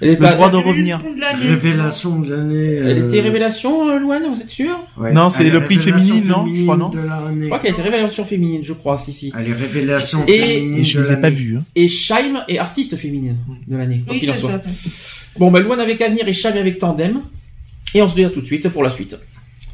Elle 0.01 0.09
est 0.09 0.19
le 0.19 0.27
droit 0.27 0.49
de 0.49 0.57
revenir. 0.57 1.01
Révélation 1.41 2.19
de 2.19 2.35
l'année. 2.35 2.73
Elle 2.75 2.97
euh, 2.99 3.07
était 3.07 3.21
révélation 3.21 3.87
euh, 3.89 3.97
Louane, 3.99 4.23
vous 4.27 4.41
êtes 4.41 4.49
sûr? 4.49 4.77
Ouais. 4.97 5.13
Non, 5.13 5.29
c'est 5.29 5.41
Elle 5.43 5.47
est 5.47 5.51
le 5.51 5.63
prix 5.63 5.77
révélation 5.77 6.07
féminine, 6.15 6.29
non 6.29 6.45
Je 6.53 6.63
crois, 6.63 6.77
non 6.77 6.89
de 6.89 6.99
l'année. 6.99 7.41
Je 7.41 7.45
crois 7.47 7.59
qu'elle 7.59 7.71
était 7.71 7.81
révélation 7.81 8.25
féminine, 8.25 8.61
je 8.63 8.73
crois, 8.73 8.97
si 8.97 9.13
si. 9.13 9.31
Elle 9.37 9.49
est 9.49 9.53
révélation 9.53 10.23
Et- 10.27 10.37
féminine. 10.37 10.77
et 10.79 10.83
je 10.83 10.97
de 10.97 11.03
les 11.03 11.11
ai 11.11 11.15
pas 11.15 11.21
l'année. 11.21 11.35
vus 11.35 11.57
hein. 11.57 11.63
Et 11.75 11.87
Shaim 11.87 12.43
est 12.47 12.57
artiste 12.57 12.95
féminine 12.97 13.37
de 13.67 13.77
l'année. 13.77 14.01
quoi 14.05 14.13
Oui, 14.13 14.19
qu'il 14.19 14.29
en 14.31 14.33
c'est 14.33 14.39
soit. 14.41 14.51
ça. 14.51 14.61
Bon, 15.39 15.49
ben 15.51 15.61
Louane 15.61 15.79
avec 15.79 16.01
avenir 16.01 16.27
et 16.27 16.33
Shaim 16.33 16.57
avec 16.57 16.77
tandem. 16.79 17.21
Et 17.93 18.01
on 18.01 18.07
se 18.07 18.15
dit 18.15 18.25
à 18.25 18.29
tout 18.29 18.41
de 18.41 18.45
suite 18.45 18.67
pour 18.69 18.83
la 18.83 18.89
suite. 18.89 19.15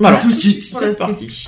À 0.04 0.08
Alors, 0.08 0.22
tout 0.22 0.32
de 0.34 0.40
suite. 0.40 0.64
c'est 0.64 0.98
parti. 0.98 1.48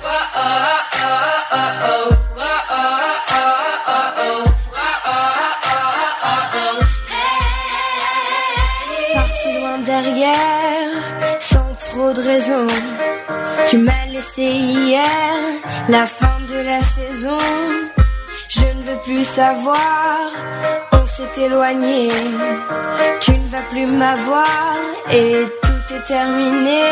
Tu 13.66 13.78
m'as 13.78 14.06
laissé 14.12 14.42
hier, 14.42 15.02
la 15.88 16.06
fin 16.06 16.38
de 16.48 16.58
la 16.60 16.80
saison. 16.80 17.38
Je 18.48 18.60
ne 18.60 18.82
veux 18.82 19.00
plus 19.02 19.24
savoir, 19.24 20.30
on 20.92 21.04
s'est 21.06 21.42
éloigné. 21.42 22.08
Tu 23.20 23.32
ne 23.32 23.48
vas 23.48 23.62
plus 23.68 23.86
m'avoir 23.86 24.76
et 25.10 25.44
tout 25.62 25.94
est 25.94 26.06
terminé. 26.06 26.82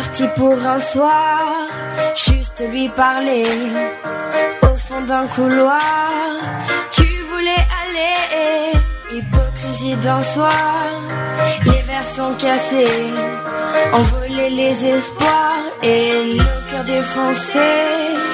Parti 0.00 0.24
pour 0.36 0.58
un 0.66 0.80
soir, 0.80 1.68
juste 2.16 2.60
lui 2.72 2.88
parler. 2.88 3.44
Au 4.62 4.74
fond 4.74 5.02
d'un 5.02 5.24
couloir, 5.28 6.34
tu 6.90 7.06
voulais 7.30 7.64
aller. 7.82 8.72
Hypocrisie 9.16 9.94
d'un 10.02 10.20
soir, 10.20 10.90
les 11.64 11.82
verres 11.88 12.10
sont 12.18 12.34
cassés, 12.44 13.06
envolés 13.92 14.50
les 14.50 14.84
espoirs 14.84 15.64
et 15.80 16.34
nos 16.38 16.60
cœurs 16.68 16.84
défoncés. 16.84 18.33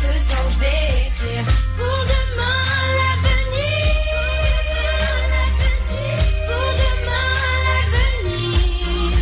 ce 0.00 0.06
temps 0.06 0.48
je 0.48 0.58
vais 0.60 0.82
écrire 1.08 1.44
pour 1.76 1.98
demain 2.12 2.60
l'avenir. 2.98 3.84
Pour 6.48 6.68
demain 6.82 7.32
l'avenir. 7.66 9.20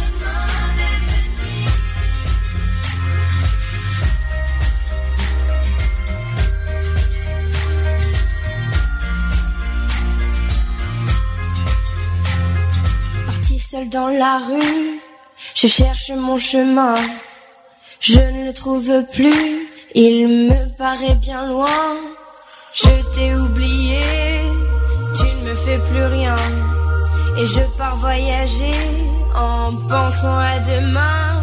Parti 13.27 13.57
seul 13.59 13.87
dans 13.89 14.09
la 14.09 14.39
rue, 14.39 15.01
je 15.55 15.67
cherche 15.67 16.11
mon 16.11 16.39
chemin. 16.39 16.95
Je 18.01 18.21
ne 18.21 18.47
le 18.47 18.53
trouve 18.53 19.03
plus 19.13 19.58
il 20.01 20.29
me 20.49 20.77
paraît 20.77 21.17
bien 21.17 21.49
loin. 21.49 21.67
Je 22.73 22.89
t'ai 23.13 23.35
oublié, 23.35 24.01
tu 25.17 25.25
ne 25.25 25.51
me 25.51 25.55
fais 25.57 25.79
plus 25.91 26.05
rien. 26.05 26.37
Et 27.37 27.47
je 27.47 27.61
pars 27.77 27.97
voyager 27.97 28.79
en 29.35 29.75
pensant 29.89 30.39
à 30.39 30.59
demain. 30.61 31.38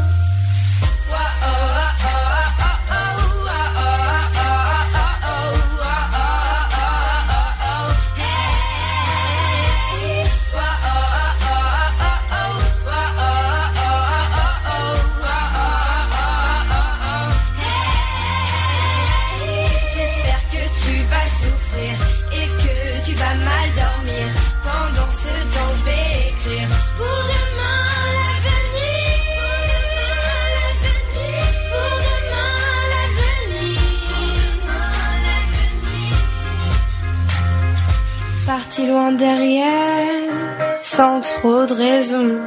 Parti 38.76 38.88
loin 38.90 39.14
derrière, 39.14 40.34
sans 40.82 41.22
trop 41.22 41.66
de 41.66 41.74
raison. 41.74 42.42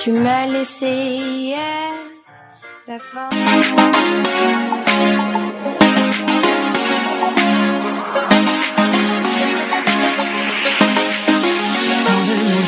Tu 0.00 0.12
m'as 0.12 0.46
laissé 0.46 0.86
hier 0.86 1.58
la 2.86 3.00
fin. 3.00 3.30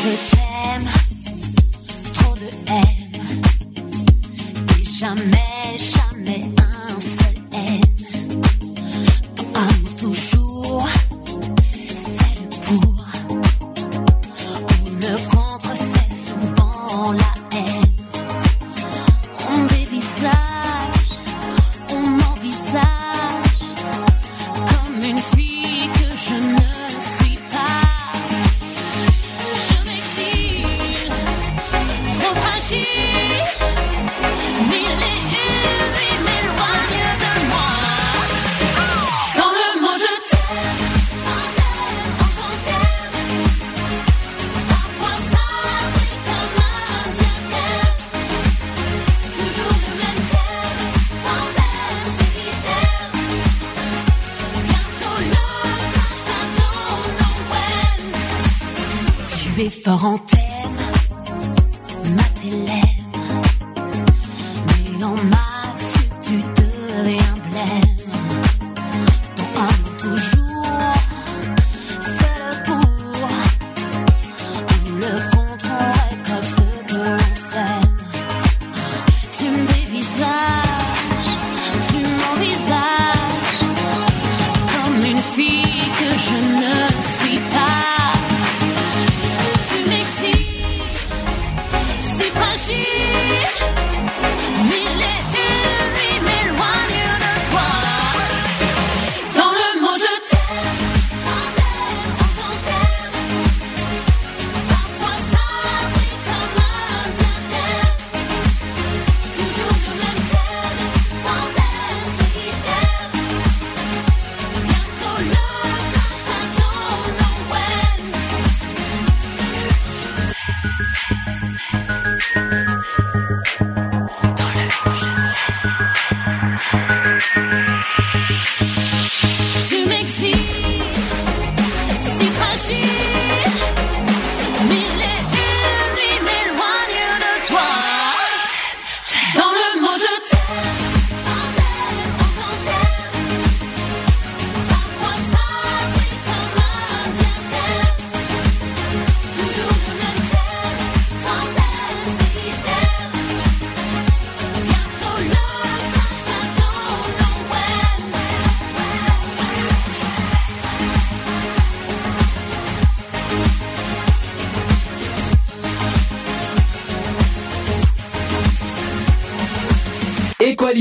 Je 0.03 0.13
t'aime, 0.29 0.87
trop 2.15 2.35
de 2.35 2.49
haine. 2.67 3.33
Et 4.81 4.89
jamais, 4.89 5.77
jamais 5.77 6.56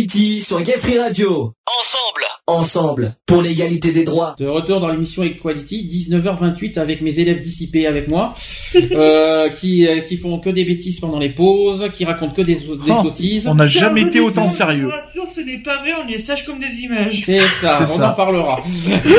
Equality 0.07 0.41
sur 0.41 0.63
Gay 0.63 0.79
Free 0.79 0.99
Radio. 0.99 1.53
Ensemble. 1.67 2.25
Ensemble. 2.47 3.13
Pour 3.27 3.43
l'égalité 3.43 3.91
des 3.91 4.05
droits. 4.05 4.37
De 4.39 4.47
retour 4.47 4.79
dans 4.81 4.89
l'émission 4.89 5.25
Equality, 5.25 5.89
19h28 6.09 6.79
avec 6.79 7.01
mes 7.01 7.19
élèves 7.19 7.41
dissipés 7.41 7.89
avec 7.89 8.07
moi, 8.07 8.33
euh, 8.77 9.49
qui, 9.49 9.87
euh, 9.87 10.01
qui 10.03 10.17
font 10.17 10.39
que 10.39 10.51
des 10.51 10.65
bêtises 10.65 11.01
pendant 11.01 11.19
les 11.19 11.31
pauses, 11.31 11.91
qui 11.93 12.05
racontent 12.05 12.33
que 12.35 12.43
des, 12.43 12.55
des 12.55 12.63
Oh, 12.89 13.03
sottises. 13.03 13.49
on 13.49 13.57
n'a 13.57 13.67
jamais 13.67 14.03
été 14.03 14.21
autant 14.21 14.47
sérieux. 14.49 14.89
Ce 15.29 15.41
n'est 15.41 15.59
pas 15.59 15.79
vrai, 15.79 15.91
on 16.05 16.09
est 16.09 16.19
sage 16.19 16.45
comme 16.47 16.61
des 16.61 16.83
images. 16.83 17.21
C'est 17.25 17.41
ça, 17.61 17.79
on 17.83 17.87
ça. 17.87 18.11
en 18.13 18.15
parlera. 18.15 18.63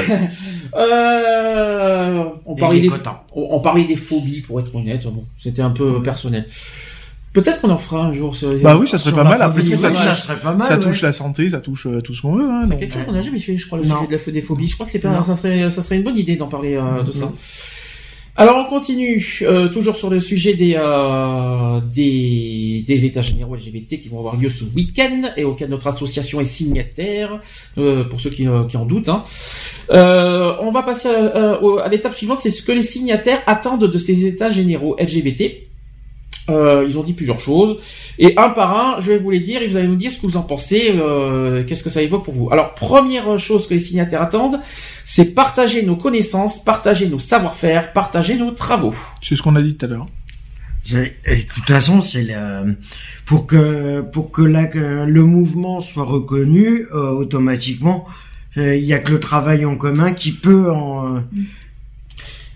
euh, 0.78 2.24
on, 2.46 2.56
parlait 2.56 2.80
des, 2.80 2.88
content. 2.88 3.24
on, 3.36 3.48
on 3.52 3.60
parlait 3.60 3.84
des 3.84 3.98
phobies, 3.98 4.40
pour 4.42 4.60
être 4.62 4.74
honnête. 4.74 5.04
Bon, 5.06 5.26
c'était 5.38 5.62
un 5.62 5.72
peu 5.72 6.02
personnel. 6.02 6.48
Peut-être 7.42 7.62
qu'on 7.62 7.70
en 7.70 7.78
fera 7.78 8.02
un 8.04 8.14
jour 8.14 8.36
sur 8.36 8.52
les... 8.52 8.62
Bah 8.62 8.76
oui, 8.80 8.88
ça 8.88 8.98
serait 8.98 9.12
pas 9.12 9.24
mal. 9.24 9.40
Après 9.42 9.62
phobie, 9.62 9.76
tout, 9.76 9.80
ça 9.80 10.78
touche, 10.80 11.02
la 11.04 11.14
santé, 11.14 11.50
ça 11.52 11.62
touche 11.62 11.86
euh, 11.86 12.02
tout 12.02 12.16
ce 12.16 12.24
qu'on 12.24 12.36
veut. 12.36 12.50
Hein, 12.50 12.62
C'est 12.68 12.78
quelque 12.78 12.94
chose 12.94 13.02
euh, 13.04 13.06
qu'on 13.06 13.12
n'a 13.12 13.22
jamais 13.22 13.40
fait, 13.40 13.56
je 13.58 13.66
crois, 13.68 13.78
le 13.78 13.86
Non. 13.86 13.96
sujet 13.98 14.08
de 14.08 14.18
la 14.26 14.32
des 14.32 14.42
phobies. 14.42 14.68
Je 14.68 14.74
crois 14.74 14.88
que 14.88 14.92
c'est 14.92 14.98
pas, 15.00 15.22
ça 15.22 15.36
serait, 15.36 15.70
ça 15.70 15.84
serait 15.84 15.98
une 15.98 16.04
bonne 16.04 16.18
idée 16.18 16.36
d'en 16.36 16.48
parler 16.48 16.74
euh, 16.76 17.04
de 17.04 17.12
ça. 17.12 17.32
Alors 18.40 18.56
on 18.58 18.66
continue, 18.70 19.40
euh, 19.42 19.68
toujours 19.70 19.96
sur 19.96 20.12
le 20.12 20.20
sujet 20.20 20.54
des, 20.54 20.76
euh, 20.78 21.80
des 21.94 22.84
des 22.88 23.06
états 23.06 23.24
généraux 23.24 23.56
LGBT 23.56 23.98
qui 24.00 24.10
vont 24.10 24.20
avoir 24.20 24.36
lieu 24.36 24.48
ce 24.50 24.64
week-end 24.76 25.24
et 25.38 25.44
auquel 25.44 25.70
notre 25.72 25.88
association 25.88 26.40
est 26.40 26.46
signataire, 26.46 27.40
euh, 27.80 28.04
pour 28.04 28.22
ceux 28.22 28.30
qui, 28.30 28.48
euh, 28.48 28.66
qui 28.66 28.78
en 28.78 28.86
doutent. 28.86 29.10
hein. 29.10 29.24
Euh, 29.92 30.54
on 30.62 30.70
va 30.72 30.84
passer 30.84 31.08
à, 31.10 31.54
à- 31.56 31.62
au- 31.64 31.80
à 31.80 31.88
l'étape 31.90 32.14
suivante, 32.14 32.40
c'est 32.42 32.52
ce 32.52 32.62
que 32.62 32.72
les 32.72 32.84
signataires 32.84 33.42
attendent 33.48 33.86
de 33.92 33.98
ces 33.98 34.24
états 34.26 34.52
généraux 34.52 34.96
LGBT. 35.00 35.67
Euh, 36.50 36.86
ils 36.88 36.98
ont 36.98 37.04
dit 37.04 37.12
plusieurs 37.14 37.40
choses. 37.40 37.78
Et 38.20 38.38
un 38.38 38.50
par 38.50 38.70
un, 38.78 39.00
je 39.02 39.12
vais 39.12 39.18
vous 39.18 39.32
les 39.32 39.42
dire 39.42 39.62
et 39.62 39.68
vous 39.68 39.76
allez 39.76 39.88
nous 39.90 39.98
dire 39.98 40.12
ce 40.12 40.18
que 40.18 40.26
vous 40.28 40.38
en 40.38 40.44
pensez, 40.44 40.92
euh, 40.96 41.64
qu'est-ce 41.66 41.84
que 41.84 41.90
ça 41.90 42.02
évoque 42.02 42.24
pour 42.24 42.34
vous. 42.34 42.50
Alors, 42.52 42.74
première 42.74 43.38
chose 43.38 43.68
que 43.68 43.74
les 43.74 43.82
signataires 43.82 44.22
attendent, 44.22 44.60
c'est 45.04 45.26
partager 45.26 45.84
nos 45.84 45.98
connaissances, 45.98 46.64
partager 46.64 47.08
nos 47.10 47.20
savoir-faire, 47.20 47.92
partager 47.92 48.36
nos 48.38 48.52
travaux. 48.52 48.94
C'est 49.22 49.36
ce 49.36 49.42
qu'on 49.42 49.56
a 49.58 49.62
dit 49.62 49.76
tout 49.76 49.86
à 49.86 49.90
l'heure. 49.90 50.08
Et 51.26 51.36
de 51.36 51.42
toute 51.54 51.68
façon, 51.68 52.02
c'est 52.02 52.26
pour 53.26 53.46
que 53.46 54.00
pour 54.14 54.32
que 54.32 54.42
la- 54.42 54.68
que 54.68 55.04
le 55.06 55.24
mouvement 55.26 55.82
soit 55.82 56.06
reconnu 56.06 56.86
euh, 56.94 57.10
automatiquement, 57.12 58.06
euh, 58.56 58.78
il 58.78 58.86
y 58.86 58.94
a 58.94 59.00
que 59.00 59.12
le 59.12 59.20
travail 59.20 59.66
en 59.66 59.76
commun 59.76 60.14
qui 60.14 60.32
peut 60.32 60.72
en 60.72 61.24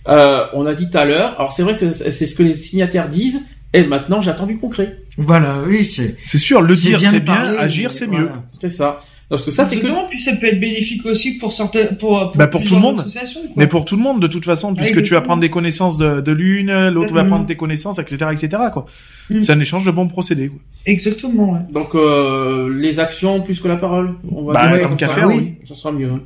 Euh, 0.07 0.45
on 0.53 0.65
a 0.65 0.73
dit 0.73 0.89
tout 0.89 0.97
à 0.97 1.05
l'heure, 1.05 1.35
alors 1.37 1.51
c'est 1.51 1.61
vrai 1.61 1.77
que 1.77 1.91
c'est 1.91 2.25
ce 2.25 2.33
que 2.33 2.41
les 2.41 2.55
signataires 2.55 3.07
disent, 3.07 3.41
et 3.73 3.83
maintenant 3.83 4.21
j'attends 4.21 4.45
du 4.47 4.57
concret. 4.57 4.97
voilà, 5.17 5.55
oui, 5.67 5.85
c'est 5.85 6.15
C'est 6.23 6.37
sûr, 6.37 6.61
le 6.61 6.75
dire 6.75 7.01
c'est 7.01 7.19
bien, 7.19 7.35
parler, 7.35 7.57
agir 7.57 7.91
c'est 7.91 8.05
voilà. 8.05 8.23
mieux. 8.23 8.29
C'est 8.59 8.69
ça. 8.69 9.01
Parce 9.29 9.45
que 9.45 9.51
ça, 9.51 9.63
c'est 9.63 9.79
que... 9.79 9.87
Non, 9.87 10.07
puis 10.09 10.21
ça 10.21 10.35
peut 10.35 10.47
être 10.47 10.59
bénéfique 10.59 11.05
aussi 11.05 11.37
pour 11.37 11.53
certaines, 11.53 11.95
pour, 11.95 12.19
pour, 12.19 12.35
Bah, 12.35 12.47
pour 12.47 12.61
tout 12.65 12.75
le 12.75 12.81
monde. 12.81 12.95
quoi. 12.95 13.05
Mais 13.55 13.65
pour 13.65 13.85
tout 13.85 13.95
le 13.95 14.01
monde, 14.01 14.21
de 14.21 14.27
toute 14.27 14.43
façon, 14.43 14.75
puisque 14.75 15.01
tu 15.03 15.13
vas 15.13 15.21
prendre 15.21 15.39
des 15.39 15.49
connaissances 15.49 15.97
de, 15.97 16.19
de 16.19 16.31
l'une, 16.33 16.89
l'autre 16.89 17.13
va 17.13 17.23
Mhm. 17.23 17.29
prendre 17.29 17.45
tes 17.45 17.55
connaissances, 17.55 17.97
etc., 17.97 18.25
etc., 18.33 18.49
quoi. 18.73 18.85
Mhm. 19.29 19.39
C'est 19.39 19.53
un 19.53 19.59
échange 19.61 19.85
de 19.85 19.91
bons 19.91 20.09
procédés, 20.09 20.49
quoi. 20.49 20.59
Exactement, 20.85 21.53
ouais. 21.53 21.59
Donc 21.71 21.95
euh, 21.95 22.77
les 22.77 22.99
actions 22.99 23.41
plus 23.41 23.61
que 23.61 23.69
la 23.69 23.77
parole. 23.77 24.15
On 24.29 24.43
va 24.43 24.51
Bah, 24.53 24.77
dire 24.77 24.89
tant 24.89 24.95
qu'à 24.97 25.07
faire, 25.07 25.29
oui. 25.29 25.53
Ça 25.65 25.75
sera 25.75 25.93
mieux. 25.93 26.09
hein. 26.11 26.19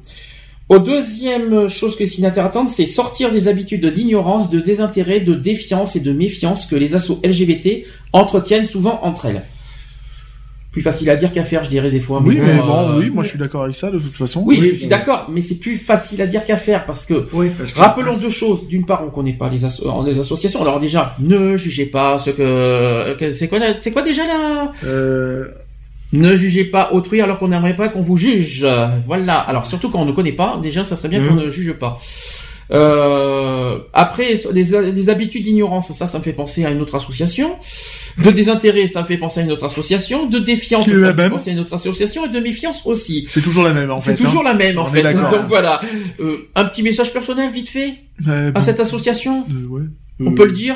Au 0.67 0.79
deuxième 0.79 1.67
chose 1.69 1.95
que 1.95 1.99
les 2.01 2.07
signataires 2.09 2.45
attendent, 2.45 2.69
c'est 2.71 2.87
sortir 2.87 3.31
des 3.31 3.47
habitudes 3.47 3.85
d'ignorance, 3.85 4.49
de 4.49 4.59
désintérêt, 4.59 5.19
de 5.19 5.35
défiance 5.35 5.95
et 5.95 5.99
de 5.99 6.11
méfiance 6.11 6.65
que 6.65 6.75
les 6.75 6.95
assos 6.95 7.19
LGBT 7.23 7.85
entretiennent 8.13 8.65
souvent 8.65 8.99
entre 9.03 9.27
elles. 9.27 9.43
Plus 10.71 10.81
facile 10.81 11.09
à 11.09 11.15
dire 11.15 11.31
qu'à 11.31 11.43
faire, 11.45 11.63
je 11.63 11.69
dirais 11.69 11.89
des 11.91 12.01
fois. 12.01 12.21
Oui, 12.25 12.37
mais 12.41 12.57
bon, 12.57 12.65
bon, 12.65 12.89
euh, 12.89 12.97
oui, 12.99 13.09
moi 13.09 13.23
je 13.23 13.29
suis 13.29 13.39
d'accord 13.39 13.63
avec 13.63 13.75
ça, 13.77 13.91
de 13.91 13.99
toute 13.99 14.15
façon. 14.17 14.43
Oui, 14.45 14.59
je 14.61 14.75
suis 14.75 14.87
d'accord, 14.87 15.27
mais 15.31 15.39
c'est 15.39 15.55
plus 15.59 15.77
facile 15.77 16.21
à 16.21 16.27
dire 16.27 16.45
qu'à 16.45 16.57
faire 16.57 16.85
parce 16.85 17.05
que 17.05 17.27
oui, 17.31 17.49
parce 17.57 17.71
que 17.71 17.79
Rappelons 17.79 18.17
deux 18.17 18.29
choses. 18.29 18.67
D'une 18.67 18.85
part, 18.85 19.01
on 19.05 19.09
connaît 19.09 19.33
pas 19.37 19.47
les, 19.49 19.63
asso- 19.63 19.85
euh, 19.85 20.05
les 20.05 20.19
associations. 20.19 20.61
Alors 20.61 20.79
déjà, 20.79 21.15
ne 21.19 21.55
jugez 21.55 21.85
pas 21.85 22.19
ce 22.19 22.31
que, 22.31 23.15
que- 23.17 23.29
c'est 23.29 23.47
quoi, 23.47 23.59
c'est 23.79 23.91
quoi 23.91 24.01
déjà 24.01 24.25
là 24.25 24.71
Euh, 24.83 25.45
Ne 26.15 26.35
jugez 26.35 26.65
pas 26.65 26.91
autrui 26.93 27.21
alors 27.21 27.37
qu'on 27.39 27.47
n'aimerait 27.49 27.75
pas 27.75 27.89
qu'on 27.89 28.01
vous 28.01 28.17
juge. 28.17 28.65
Voilà. 29.05 29.37
Alors 29.39 29.65
surtout 29.67 29.89
quand 29.89 30.01
on 30.01 30.05
ne 30.05 30.11
connaît 30.11 30.31
pas, 30.33 30.59
déjà, 30.61 30.83
ça 30.83 30.95
serait 30.95 31.09
bien 31.09 31.19
Mhm. 31.21 31.27
qu'on 31.29 31.35
ne 31.35 31.49
juge 31.49 31.73
pas. 31.73 31.97
Euh, 32.71 33.77
après, 33.93 34.33
les, 34.53 34.63
les 34.91 35.09
habitudes 35.09 35.43
d'ignorance, 35.43 35.91
ça, 35.93 36.07
ça 36.07 36.17
me 36.17 36.23
fait 36.23 36.33
penser 36.33 36.65
à 36.65 36.71
une 36.71 36.81
autre 36.81 36.95
association. 36.95 37.55
De 38.23 38.31
désintérêt, 38.31 38.87
ça 38.87 39.01
me 39.03 39.07
fait 39.07 39.17
penser 39.17 39.41
à 39.41 39.43
une 39.43 39.51
autre 39.51 39.65
association. 39.65 40.25
De 40.27 40.39
défiance, 40.39 40.85
ça 40.85 40.91
me 40.91 41.05
fait 41.05 41.13
même. 41.13 41.29
penser 41.31 41.51
à 41.51 41.53
une 41.53 41.59
autre 41.59 41.73
association. 41.75 42.25
Et 42.25 42.29
de 42.29 42.39
méfiance 42.39 42.81
aussi. 42.85 43.25
c'est 43.27 43.41
toujours 43.41 43.63
la 43.63 43.73
même, 43.73 43.91
en 43.91 43.99
fait. 43.99 44.11
C'est 44.17 44.23
toujours 44.23 44.41
hein. 44.41 44.45
la 44.45 44.53
même 44.55 44.79
en 44.79 44.83
On 44.83 44.85
fait. 44.87 45.03
Donc 45.03 45.47
voilà. 45.47 45.79
Euh, 46.19 46.47
un 46.55 46.65
petit 46.65 46.81
message 46.81 47.13
personnel 47.13 47.51
vite 47.51 47.69
fait 47.69 47.93
Euh, 48.27 48.49
à 48.49 48.51
bon, 48.51 48.61
cette 48.61 48.79
association? 48.79 49.45
euh, 49.49 49.67
ouais. 49.67 49.83
On 50.21 50.31
Euh, 50.31 50.35
peut 50.35 50.45
le 50.45 50.53
dire? 50.53 50.75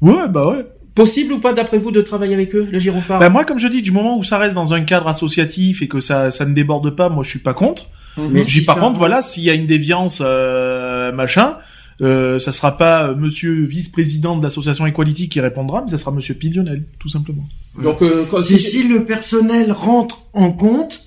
Ouais, 0.00 0.28
bah 0.28 0.46
ouais. 0.48 0.64
Possible 0.96 1.34
ou 1.34 1.38
pas 1.38 1.52
d'après 1.52 1.78
vous 1.78 1.92
de 1.92 2.00
travailler 2.00 2.34
avec 2.34 2.54
eux, 2.56 2.66
le 2.72 2.78
gyrophare 2.80 3.20
Bah 3.20 3.28
moi, 3.28 3.44
comme 3.44 3.58
je 3.60 3.68
dis, 3.68 3.82
du 3.82 3.92
moment 3.92 4.18
où 4.18 4.24
ça 4.24 4.38
reste 4.38 4.54
dans 4.56 4.74
un 4.74 4.80
cadre 4.80 5.06
associatif 5.06 5.82
et 5.82 5.88
que 5.88 6.00
ça, 6.00 6.32
ça 6.32 6.44
ne 6.46 6.52
déborde 6.54 6.90
pas, 6.96 7.08
moi 7.08 7.22
je 7.22 7.28
suis 7.30 7.38
pas 7.38 7.54
contre. 7.54 7.88
Mhm. 8.16 8.28
Mais 8.32 8.42
si 8.44 8.64
par 8.64 8.74
ça- 8.76 8.80
contre, 8.80 8.98
voilà, 8.98 9.22
s'il 9.22 9.44
y 9.44 9.50
a 9.50 9.54
une 9.54 9.66
déviance, 9.66 10.20
euh, 10.24 11.12
machin, 11.12 11.58
euh, 12.00 12.38
ça 12.38 12.50
sera 12.52 12.76
pas 12.76 13.08
euh, 13.08 13.14
Monsieur 13.14 13.64
vice-président 13.66 14.36
de 14.36 14.42
l'association 14.42 14.86
Equality 14.86 15.28
qui 15.28 15.40
répondra, 15.40 15.82
mais 15.84 15.90
ça 15.90 15.98
sera 15.98 16.10
Monsieur 16.12 16.34
Pillionel, 16.34 16.84
tout 16.98 17.08
simplement. 17.08 17.44
Donc, 17.82 18.00
euh, 18.02 18.24
quand- 18.30 18.42
si, 18.42 18.58
si 18.58 18.82
le 18.88 19.04
personnel 19.04 19.72
rentre 19.72 20.22
en 20.32 20.50
compte, 20.50 21.04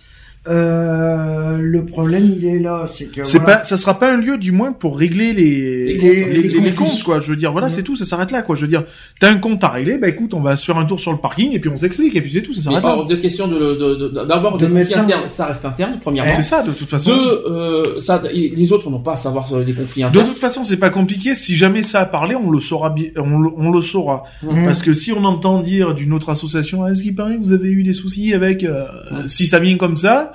euh, 0.50 1.58
le 1.60 1.86
problème 1.86 2.34
il 2.38 2.46
est 2.46 2.60
là, 2.60 2.86
c'est 2.88 3.06
que 3.12 3.24
C'est 3.24 3.40
voilà. 3.40 3.58
pas, 3.58 3.64
ça 3.64 3.78
sera 3.78 4.00
pas 4.00 4.12
un 4.14 4.18
lieu, 4.18 4.38
du 4.38 4.52
moins, 4.52 4.72
pour 4.72 4.98
régler 4.98 5.34
les 5.34 5.94
Les- 5.94 5.98
les, 5.98 6.16
les 6.26 6.26
les- 6.26 6.42
les 6.42 6.54
conflits. 6.72 6.76
comptes, 6.76 7.04
quoi. 7.04 7.20
Je 7.20 7.30
veux 7.32 7.36
dire, 7.36 7.52
voilà, 7.52 7.68
Mhm. 7.68 7.74
c'est 7.74 7.84
tout, 7.84 7.96
ça 7.96 8.06
s'arrête 8.06 8.32
là, 8.32 8.42
quoi. 8.42 8.56
Je 8.56 8.62
veux 8.62 8.68
dire, 8.68 8.84
t'as 9.20 9.30
un 9.30 9.36
compte 9.38 9.64
à 9.64 9.70
régler, 9.70 9.98
bah 9.98 10.08
écoute, 10.08 10.34
on 10.34 10.40
va 10.42 10.56
se 10.56 10.66
faire 10.66 10.78
un 10.78 10.86
tour 10.86 11.00
sur 11.00 11.12
le 11.12 11.18
parking 11.18 11.52
et 11.54 11.60
puis 11.60 11.70
on 11.70 11.78
s'explique 11.78 12.16
et 12.16 12.22
puis 12.22 12.32
c'est 12.32 12.42
tout, 12.42 12.54
ça 12.54 12.62
s'arrête 12.64 12.84
là. 12.84 12.96
hors 12.96 13.06
de 13.06 13.16
question 13.16 13.48
de, 13.48 13.58
de, 13.58 13.96
de- 14.10 14.26
d'abord 14.26 14.58
De 14.58 14.66
de, 14.66 14.72
mettre 14.72 14.92
ça- 14.92 15.02
interne, 15.04 15.24
ça 15.28 15.46
reste 15.48 15.66
interne 15.66 16.00
premièrement. 16.02 16.32
C'est 16.36 16.44
ça, 16.44 16.64
de 16.64 16.72
toute 16.72 16.90
façon. 16.90 17.10
Deux, 17.10 17.44
euh, 17.52 18.00
ça, 18.00 18.22
les 18.34 18.72
autres 18.72 18.90
n'ont 18.90 19.00
pas 19.00 19.14
à 19.14 19.18
savoir 19.18 19.54
euh, 19.54 19.64
des 19.64 19.74
conflits 19.74 20.02
De 20.04 20.08
internes. 20.08 20.28
toute 20.28 20.38
façon, 20.38 20.64
c'est 20.64 20.78
pas 20.78 20.90
compliqué. 20.90 21.36
Si 21.36 21.56
jamais 21.56 21.84
ça 21.84 22.02
a 22.02 22.06
parlé, 22.06 22.36
on 22.36 22.50
le 22.52 22.60
saura 22.60 22.90
bien, 22.90 23.08
on 23.18 23.40
le, 23.40 23.50
on 23.58 23.72
le 23.72 23.82
saura. 23.82 24.24
Mhm. 24.44 24.66
Parce 24.66 24.82
que 24.82 24.94
si 24.94 25.12
on 25.12 25.24
entend 25.26 25.60
dire 25.60 25.94
d'une 25.96 26.14
autre 26.14 26.30
association, 26.30 26.84
Ah, 26.84 26.92
est-ce 26.92 27.02
qu'il 27.04 27.16
paraît 27.16 27.36
que 27.36 27.42
vous 27.42 27.52
avez 27.52 27.70
eu 27.72 27.84
des 27.84 27.94
soucis 27.94 28.34
avec, 28.34 28.64
euh, 28.64 28.86
si 29.26 29.48
ça 29.48 29.60
vient 29.60 29.76
comme 29.78 29.98
ça, 29.98 30.34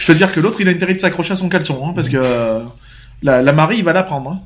je 0.00 0.06
te 0.06 0.12
dire 0.12 0.32
que 0.32 0.40
l'autre, 0.40 0.60
il 0.60 0.68
a 0.68 0.72
intérêt 0.72 0.94
de 0.94 1.00
s'accrocher 1.00 1.32
à 1.32 1.36
son 1.36 1.48
caleçon, 1.48 1.86
hein, 1.86 1.92
parce 1.94 2.08
que 2.08 2.16
euh, 2.16 2.60
la, 3.22 3.42
la 3.42 3.52
Marie, 3.52 3.78
il 3.78 3.84
va 3.84 3.92
la 3.92 4.02
prendre. 4.02 4.30
hein. 4.30 4.40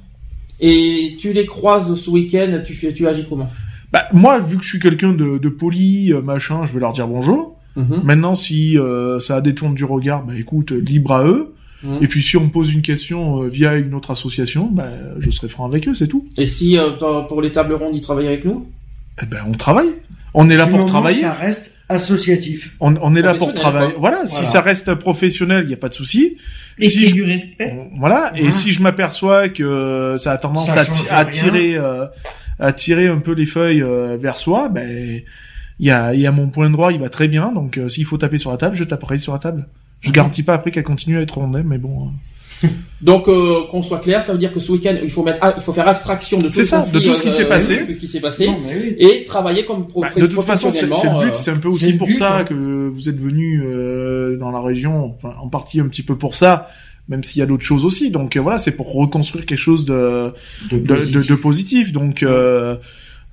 Et 0.61 1.17
tu 1.19 1.33
les 1.33 1.47
croises 1.47 1.95
ce 1.95 2.11
week-end, 2.11 2.63
tu 2.65 2.75
fais, 2.75 2.93
tu 2.93 3.07
agis 3.09 3.27
comment? 3.29 3.51
Bah, 3.93 4.07
moi, 4.13 4.39
vu 4.41 4.57
que 4.57 4.63
je 4.65 4.69
suis 4.69 4.81
quelqu'un 4.81 5.13
de, 5.13 5.39
de 5.39 5.49
poli, 5.49 6.13
euh, 6.13 6.21
machin, 6.21 6.65
je 6.67 6.73
vais 6.73 6.81
leur 6.81 6.93
dire 6.93 7.07
bonjour. 7.09 7.57
Mhm. 7.77 8.03
Maintenant, 8.05 8.35
si 8.35 8.79
euh, 8.79 9.19
ça 9.21 9.41
détourne 9.41 9.75
du 9.75 9.85
regard, 9.85 10.25
bah 10.25 10.35
écoute, 10.39 10.71
libre 10.71 11.13
à 11.13 11.25
eux. 11.27 11.55
Mhm. 11.83 11.99
Et 12.03 12.07
puis 12.07 12.23
si 12.23 12.37
on 12.37 12.45
me 12.45 12.51
pose 12.51 12.73
une 12.73 12.83
question 12.83 13.43
euh, 13.43 13.49
via 13.49 13.75
une 13.75 13.95
autre 13.95 14.11
association, 14.13 14.69
bah, 14.71 14.89
je 15.19 15.31
serai 15.31 15.49
franc 15.49 15.67
avec 15.67 15.87
eux, 15.89 15.95
c'est 15.95 16.07
tout. 16.09 16.27
Et 16.37 16.47
si 16.47 16.79
euh, 16.79 16.91
pour- 17.29 17.43
les 17.43 17.51
tables 17.53 17.75
rondes, 17.75 17.95
ils 17.95 18.01
travaillent 18.01 18.29
avec 18.29 18.45
nous? 18.45 18.67
Eh 19.23 19.27
ben, 19.27 19.39
on 19.49 19.53
travaille. 19.53 19.91
On 20.35 20.49
est 20.51 20.57
là 20.57 20.65
Du 20.65 20.71
pour 20.71 20.79
moment 20.81 20.89
travailler. 20.89 21.21
Ça 21.23 21.33
reste 21.33 21.74
associatif. 21.95 22.75
On, 22.81 22.95
on 23.01 23.15
est 23.15 23.23
là 23.23 23.35
pour 23.35 23.55
travailler. 23.55 23.95
Voilà, 23.99 24.27
si 24.27 24.45
ça 24.47 24.61
reste 24.61 24.95
professionnel, 24.95 25.65
il 25.65 25.69
n'y 25.69 25.75
a 25.75 25.79
pas 25.79 25.89
de 25.89 25.95
souci. 25.95 26.37
Et 26.79 26.89
Si 26.89 27.07
je- 27.07 27.15
du 27.15 27.23
respect. 27.23 27.75
Voilà, 27.97 28.33
et 28.37 28.51
si 28.53 28.73
je 28.73 28.83
m'aperçois 28.83 29.49
que 29.49 30.15
ça 30.19 30.33
a 30.33 30.39
tendance 30.39 30.69
Ça 30.71 30.85
à, 31.11 31.25
tirer, 31.25 31.77
euh, 31.77 32.07
à 32.59 32.73
tirer 32.73 33.09
un 33.09 33.19
peu 33.19 33.33
les 33.33 33.47
feuilles 33.47 33.83
euh, 33.83 34.17
vers 34.21 34.37
soi, 34.37 34.69
ben 34.69 35.23
il 35.81 35.87
y 35.87 35.91
a, 35.91 36.15
il 36.15 36.21
y 36.21 36.27
a 36.27 36.33
mon 36.33 36.49
point 36.49 36.71
droit, 36.71 36.93
il 36.93 37.01
va 37.01 37.09
très 37.09 37.29
bien. 37.29 37.53
Donc 37.53 37.79
euh, 37.79 37.89
s'il 37.89 38.05
faut 38.05 38.19
taper 38.19 38.39
sur 38.39 38.51
la 38.51 38.57
table, 38.57 38.77
je 38.77 38.85
taperai 38.85 39.19
sur 39.19 39.33
la 39.33 39.39
table. 39.39 39.67
Je 40.01 40.11
garantis 40.11 40.43
pas 40.43 40.55
après 40.55 40.71
qu'elle 40.71 40.83
continue 40.85 41.17
à 41.19 41.23
être 41.23 41.39
rondée, 41.39 41.63
mais 41.65 41.79
bon. 41.79 42.13
Euh. 42.65 42.69
Donc 43.01 43.29
euh, 43.29 43.67
qu'on 43.71 43.83
soit 43.83 43.99
clair, 43.99 44.23
ça 44.23 44.33
veut 44.33 44.39
dire 44.39 44.53
que 44.53 44.61
ce 44.61 44.73
week-end, 44.73 44.97
il 45.03 45.11
faut 45.11 45.23
mettre, 45.23 45.41
ah, 45.43 45.53
il 45.59 45.63
faut 45.63 45.75
faire 45.75 45.87
abstraction 45.87 46.39
de 46.39 46.45
tout, 46.45 46.51
C'est 46.51 46.61
le 46.61 46.65
ça, 46.67 46.81
conflit, 46.81 47.01
de 47.01 47.05
tout 47.07 47.15
ce 47.15 47.23
qui 47.23 47.29
euh, 47.29 47.33
s'est 47.33 47.45
passé. 47.45 47.81
de 47.81 47.87
tout 47.87 47.95
ce 47.95 47.99
qui 48.01 48.09
s'est 48.09 48.21
passé, 48.21 48.47
Non, 48.47 48.59
mais 48.65 48.77
oui. 48.81 48.97
et 48.99 49.25
travailler 49.25 49.67
comme 49.67 49.87
Bah, 49.95 50.09
de 50.17 50.27
toute 50.27 50.43
façon, 50.43 50.73
c'est 50.73 50.91
c'est 50.95 51.07
le 51.07 51.19
but, 51.21 51.27
euh, 51.27 51.35
c'est 51.35 51.51
un 51.51 51.59
peu 51.59 51.69
aussi 51.69 51.93
pour 51.95 52.07
but, 52.07 52.15
ça 52.15 52.39
hein. 52.39 52.45
que 52.45 52.55
vous 52.89 53.09
êtes 53.11 53.19
venu 53.21 53.63
euh, 53.67 54.39
dans 54.39 54.51
la 54.51 54.61
région, 54.61 55.15
enfin, 55.17 55.35
en 55.43 55.49
partie 55.49 55.81
un 55.81 55.89
petit 55.89 56.03
peu 56.03 56.17
pour 56.17 56.35
ça, 56.35 56.71
même 57.09 57.25
s'il 57.25 57.41
y 57.41 57.43
a 57.43 57.47
d'autres 57.47 57.65
choses 57.65 57.85
aussi. 57.85 58.11
Donc 58.11 58.37
euh, 58.37 58.41
voilà, 58.41 58.57
c'est 58.57 58.73
pour 58.75 58.91
reconstruire 58.91 59.45
quelque 59.45 59.59
chose 59.59 59.85
de 59.85 60.33
De 60.71 60.79
de, 60.79 60.87
positif. 60.95 61.13
de, 61.13 61.29
de 61.29 61.35
positif. 61.35 61.93
Donc 61.93 62.25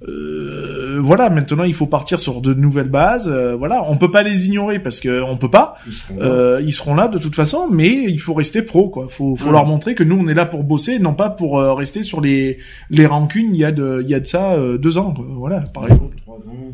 euh, 0.08 1.00
voilà, 1.04 1.30
maintenant 1.30 1.64
il 1.64 1.74
faut 1.74 1.86
partir 1.86 2.20
sur 2.20 2.42
de 2.42 2.54
nouvelles 2.54 2.90
bases. 2.90 3.30
euh, 3.30 3.56
voilà, 3.56 3.84
on 3.88 3.98
peut 3.98 4.10
pas 4.12 4.24
les 4.24 4.48
ignorer 4.48 4.80
parce 4.80 5.00
que 5.00 5.22
on 5.22 5.38
peut 5.38 5.50
pas. 5.50 5.76
Ils 5.88 5.94
seront 5.94 6.16
là. 6.20 6.26
Euh, 6.26 6.62
ils 6.66 6.74
seront 6.74 6.96
là 6.96 7.08
de 7.08 7.18
toute 7.18 7.36
façon, 7.36 7.68
mais 7.72 7.90
il 7.92 8.20
faut 8.20 8.34
rester 8.34 8.62
pro, 8.62 8.90
quoi. 8.90 9.08
Faut, 9.10 9.36
faut 9.36 9.52
leur 9.52 9.66
montrer 9.66 9.94
que 9.96 10.04
nous 10.04 10.18
on 10.20 10.28
est 10.28 10.34
là 10.34 10.46
pour 10.46 10.64
bosser, 10.64 11.00
non 11.00 11.14
pas 11.14 11.30
pour 11.30 11.60
euh, 11.60 11.74
rester 11.74 12.02
sur 12.04 12.20
les 12.22 12.58
les 12.90 13.06
rancunes. 13.06 13.50
Il 13.52 13.58
y 13.58 13.66
a 13.66 13.72
de 13.72 14.02
il 14.04 14.10
y 14.10 14.16
a 14.16 14.20
de 14.20 14.26
ça 14.28 14.54
euh, 14.54 14.78
deux 14.78 14.98
ans, 14.98 15.14
quoi. 15.14 15.26
Voilà, 15.30 15.60
par 15.74 15.84
exemple. 15.84 16.16
Trois 16.24 16.38
ans, 16.38 16.70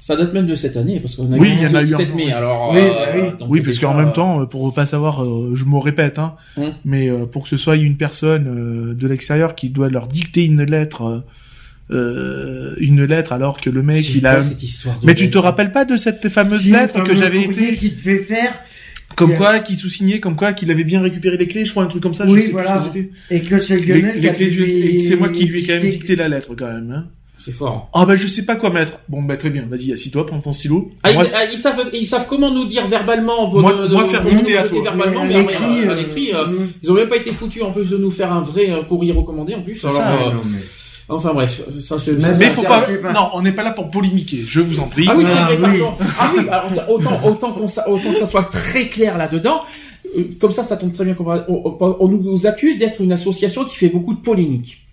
Ça 0.00 0.16
date 0.16 0.32
même 0.32 0.46
de 0.46 0.54
cette 0.54 0.76
année, 0.76 1.00
parce 1.00 1.14
qu'on 1.16 1.30
a 1.32 1.36
Oui, 1.36 1.48
eu 1.48 1.52
il 1.52 1.62
y 1.62 1.66
en 1.66 1.74
a 1.74 1.80
le 1.82 1.86
eu 1.86 1.90
17 1.90 2.08
un. 2.12 2.16
mai, 2.16 2.32
alors... 2.32 2.70
Oui, 2.72 2.80
euh, 2.80 3.06
oui. 3.40 3.46
Oui, 3.48 3.60
parce 3.62 3.78
qu'en 3.78 3.94
même 3.94 4.12
temps, 4.12 4.46
pour 4.46 4.72
pas 4.72 4.86
savoir, 4.86 5.22
euh, 5.22 5.52
je 5.54 5.64
me 5.66 5.76
répète, 5.78 6.18
hein, 6.18 6.34
Hum. 6.56 6.72
mais 6.84 7.08
euh, 7.10 7.26
pour 7.26 7.42
que 7.42 7.48
ce 7.50 7.56
soit 7.58 7.76
une 7.76 7.96
personne 7.96 8.46
euh, 8.48 8.94
de 8.94 9.06
l'extérieur 9.06 9.54
qui 9.54 9.68
doit 9.68 9.88
leur 9.90 10.06
dicter 10.06 10.44
une 10.46 10.62
lettre, 10.62 11.24
euh, 11.90 11.94
euh, 12.72 12.74
une 12.78 13.04
lettre 13.04 13.32
alors 13.32 13.60
que 13.60 13.70
le 13.70 13.82
mec 13.82 14.08
il 14.14 14.26
a. 14.26 14.34
quoi 14.34 14.42
cette 14.42 14.62
histoire 14.62 14.98
de 15.00 15.06
Mais 15.06 15.14
tu 15.14 15.30
te 15.30 15.38
rappelles 15.38 15.72
pas 15.72 15.84
de 15.84 15.96
cette 15.96 16.28
fameuse 16.28 16.62
si, 16.62 16.70
lettre 16.70 17.02
que 17.02 17.14
j'avais 17.14 17.42
été, 17.42 17.74
qui 17.76 17.92
te 17.92 18.00
fait 18.00 18.18
faire 18.18 18.52
comme 19.16 19.30
Yeah. 19.30 19.38
quoi, 19.38 19.58
qui 19.60 19.74
sous-signait, 19.74 20.20
comme 20.20 20.36
quoi 20.36 20.52
qu'il 20.52 20.70
avait 20.70 20.84
bien 20.84 21.00
récupéré 21.00 21.36
les 21.38 21.48
clés, 21.48 21.64
je 21.64 21.70
crois 21.72 21.82
un 21.82 21.86
truc 21.88 22.02
comme 22.02 22.14
ça. 22.14 22.24
je 22.26 22.30
Oui, 22.30 22.38
sais 22.40 22.44
plus 22.46 22.52
voilà. 22.52 22.78
et 23.30 23.40
que 23.40 23.58
c'est 23.58 23.78
Les, 23.78 24.00
Lionel 24.00 24.14
les 24.16 24.20
qui 24.20 24.28
a 24.28 24.32
clés 24.34 24.50
du- 24.50 24.64
lui- 24.64 24.96
et 24.96 25.00
c'est 25.00 25.16
moi 25.16 25.28
qui 25.30 25.44
lui 25.46 25.60
ai 25.60 25.66
quand 25.66 25.72
même 25.82 25.82
dicté- 25.88 26.14
la 26.14 26.28
lettre 26.28 26.54
quand 26.54 26.66
même. 26.68 26.92
Hein. 26.94 27.06
C'est 27.36 27.52
fort. 27.52 27.88
Ah 27.94 28.04
bah 28.04 28.16
je 28.16 28.26
sais 28.26 28.44
pas 28.44 28.56
quoi 28.56 28.70
mettre. 28.70 28.98
Bon 29.08 29.22
bah 29.22 29.36
très 29.36 29.48
bien, 29.50 29.64
vas-y 29.68 29.92
assis-toi, 29.92 30.26
prends 30.26 30.40
ton 30.40 30.52
stylo. 30.52 30.90
Ah, 31.04 31.12
Moi, 31.14 31.24
ils, 31.24 31.30
ah, 31.34 31.44
ils 31.52 31.58
savent, 31.58 31.88
ils 31.92 32.04
savent 32.06 32.26
comment 32.28 32.52
nous 32.52 32.66
dire 32.66 32.86
verbalement. 32.86 33.50
Moi- 33.52 33.74
de- 33.74 33.86
de- 33.88 33.92
moi 33.92 34.04
faire 34.04 34.22
dicter 34.24 34.56
à 34.58 34.64
toi. 34.64 34.82
verbalement, 34.82 35.24
Mais 35.24 35.28
mais, 35.28 35.34
à 35.36 35.38
l'écrit, 35.42 35.88
euh, 35.88 35.94
l'écrit, 35.94 36.34
euh, 36.34 36.46
mm. 36.46 36.68
ils 36.82 36.90
ont 36.90 36.94
même 36.94 37.08
pas 37.08 37.16
été 37.16 37.32
foutus 37.32 37.62
en 37.62 37.70
plus 37.72 37.88
de 37.90 37.96
nous 37.96 38.10
faire 38.10 38.30
un 38.32 38.40
vrai 38.40 38.70
euh, 38.70 38.82
courrier 38.82 39.12
recommandé 39.12 39.54
en 39.54 39.62
plus. 39.62 39.82
Alors, 39.84 39.96
ça, 39.96 40.12
euh, 40.12 40.32
non, 40.32 40.40
mais- 40.44 40.58
Enfin 41.10 41.32
bref, 41.32 41.62
ça 41.80 41.96
c'est. 41.98 42.12
Mais 42.38 42.50
faut 42.50 42.62
ça, 42.62 42.68
pas. 43.02 43.12
Non, 43.12 43.30
on 43.34 43.40
n'est 43.42 43.52
pas 43.52 43.62
là 43.64 43.70
pour 43.72 43.90
polémiquer. 43.90 44.36
Je 44.46 44.60
vous 44.60 44.78
en 44.80 44.88
prie. 44.88 45.06
Ah 45.08 45.14
oui, 45.16 45.24
c'est 45.24 45.32
Ah, 45.34 45.44
vrai, 45.44 45.56
oui. 45.56 45.78
pardon. 45.80 45.96
Ah 46.20 46.30
oui, 46.36 46.48
alors, 46.50 46.90
autant, 46.90 47.24
autant, 47.26 47.52
qu'on 47.52 47.66
sa- 47.68 47.88
autant 47.88 48.12
que 48.12 48.18
ça 48.18 48.26
soit 48.26 48.44
très 48.44 48.88
clair 48.88 49.16
là-dedans. 49.16 49.60
euh, 50.18 50.24
Comme 50.38 50.52
ça, 50.52 50.62
ça 50.64 50.76
tombe 50.76 50.92
très 50.92 51.04
bien. 51.06 51.16
On, 51.18 51.76
on- 51.80 51.96
on 52.00 52.08
nous 52.08 52.46
accuse 52.46 52.78
d'être 52.78 53.00
une 53.00 53.12
association 53.12 53.64
qui 53.64 53.76
fait 53.76 53.88
beaucoup 53.88 54.12
de 54.14 54.20
polémiques. 54.20 54.86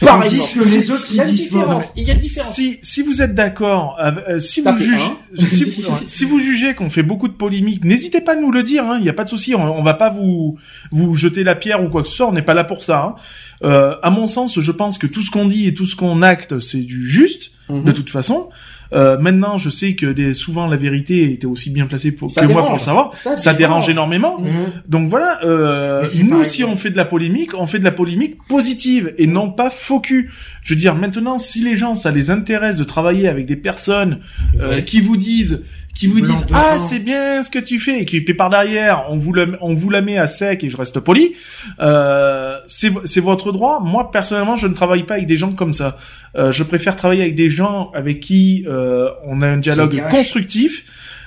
Par 0.00 0.22
exemple, 0.24 0.52
que 0.54 0.58
les 0.74 0.82
si- 0.82 0.90
autres, 0.90 1.06
il 1.10 1.16
y 1.16 1.20
a 1.20 1.24
différence. 1.24 1.92
Il 1.96 2.02
y 2.04 2.10
a 2.10 2.14
une 2.14 2.20
différence. 2.20 2.54
Si, 2.54 2.78
si 2.82 3.02
vous 3.02 3.22
êtes 3.22 3.34
d'accord, 3.34 3.96
euh, 4.02 4.38
si 4.38 4.60
vous 4.60 4.76
jugez, 4.76 5.02
si, 5.38 5.64
vous- 5.64 5.82
si 6.06 6.24
vous 6.24 6.40
jugez 6.40 6.74
qu'on 6.74 6.90
fait 6.90 7.02
beaucoup 7.02 7.28
de 7.28 7.32
polémiques, 7.34 7.84
n'hésitez 7.84 8.20
pas 8.20 8.32
à 8.32 8.36
nous 8.36 8.50
le 8.50 8.62
dire. 8.62 8.84
Il 8.96 9.02
n'y 9.02 9.08
a 9.08 9.12
pas 9.12 9.24
de 9.24 9.28
souci. 9.28 9.54
On, 9.54 9.62
on 9.78 9.82
va 9.82 9.94
pas 9.94 10.10
vous 10.10 10.58
vous 10.90 11.16
jeter 11.16 11.44
la 11.44 11.54
pierre 11.54 11.82
ou 11.82 11.88
quoi 11.88 12.02
que 12.02 12.08
ce 12.08 12.14
soit. 12.16 12.28
On 12.28 12.32
n'est 12.32 12.42
pas 12.42 12.54
là 12.54 12.64
pour 12.64 12.82
ça. 12.82 13.02
hein. 13.02 13.14
Euh, 13.62 13.94
à 14.02 14.10
mon 14.10 14.26
sens, 14.26 14.58
je 14.60 14.72
pense 14.72 14.98
que 14.98 15.06
tout 15.06 15.22
ce 15.22 15.30
qu'on 15.30 15.46
dit 15.46 15.66
et 15.68 15.74
tout 15.74 15.86
ce 15.86 15.96
qu'on 15.96 16.22
acte, 16.22 16.58
c'est 16.60 16.80
du 16.82 17.08
juste 17.08 17.50
Mhm. 17.70 17.84
de 17.84 17.92
toute 17.92 18.10
façon. 18.10 18.50
Euh, 18.94 19.18
maintenant, 19.18 19.58
je 19.58 19.70
sais 19.70 19.94
que 19.94 20.06
des, 20.06 20.34
souvent 20.34 20.66
la 20.66 20.76
vérité 20.76 21.32
était 21.32 21.46
aussi 21.46 21.70
bien 21.70 21.86
placée 21.86 22.12
pour, 22.12 22.30
Ça 22.30 22.42
que 22.42 22.52
moi 22.52 22.64
pour 22.64 22.74
le 22.74 22.80
savoir. 22.80 23.14
Ça 23.14 23.36
Ça, 23.36 23.52
dérange 23.52 23.86
dérange. 23.86 23.88
énormément. 23.90 24.40
Mhm. 24.40 24.48
Donc 24.88 25.08
voilà, 25.10 25.40
euh, 25.44 26.04
nous, 26.24 26.44
si 26.44 26.64
on 26.64 26.76
fait 26.76 26.90
de 26.90 26.96
la 26.96 27.04
polémique, 27.04 27.50
on 27.58 27.66
fait 27.66 27.78
de 27.78 27.84
la 27.84 27.92
polémique 27.92 28.36
positive 28.48 29.12
et 29.18 29.26
non 29.26 29.50
pas 29.50 29.70
faux 29.70 30.00
cul. 30.00 30.30
Je 30.62 30.74
veux 30.74 30.80
dire, 30.80 30.94
maintenant, 30.94 31.38
si 31.38 31.60
les 31.60 31.76
gens, 31.76 31.94
ça 31.94 32.10
les 32.10 32.30
intéresse 32.30 32.76
de 32.76 32.84
travailler 32.84 33.28
avec 33.28 33.46
des 33.46 33.56
personnes 33.56 34.20
euh, 34.60 34.80
qui 34.80 35.00
vous 35.00 35.16
disent, 35.16 35.64
qui 35.94 36.08
vous 36.08 36.20
disent, 36.20 36.46
ah, 36.52 36.78
c'est 36.78 36.98
bien 36.98 37.42
ce 37.42 37.50
que 37.50 37.58
tu 37.58 37.78
fais, 37.78 38.00
et 38.00 38.04
qui 38.04 38.20
puis 38.20 38.34
par 38.34 38.50
derrière, 38.50 39.04
on 39.10 39.16
vous 39.16 39.32
le, 39.32 39.56
on 39.60 39.74
vous 39.74 39.90
la 39.90 40.00
met 40.00 40.18
à 40.18 40.26
sec 40.26 40.64
et 40.64 40.68
je 40.68 40.76
reste 40.76 41.00
poli, 41.00 41.34
euh, 41.80 42.58
c'est, 42.66 42.92
c'est 43.04 43.20
votre 43.20 43.52
droit. 43.52 43.80
Moi, 43.80 44.10
personnellement, 44.10 44.56
je 44.56 44.66
ne 44.66 44.74
travaille 44.74 45.04
pas 45.04 45.14
avec 45.14 45.26
des 45.26 45.36
gens 45.36 45.52
comme 45.52 45.72
ça. 45.72 45.96
Euh, 46.36 46.50
je 46.50 46.64
préfère 46.64 46.96
travailler 46.96 47.22
avec 47.22 47.36
des 47.36 47.48
gens 47.48 47.92
avec 47.94 48.20
qui 48.20 48.64
euh, 48.66 49.08
on 49.24 49.40
a 49.40 49.46
un 49.46 49.58
dialogue 49.58 50.02
constructif 50.10 50.84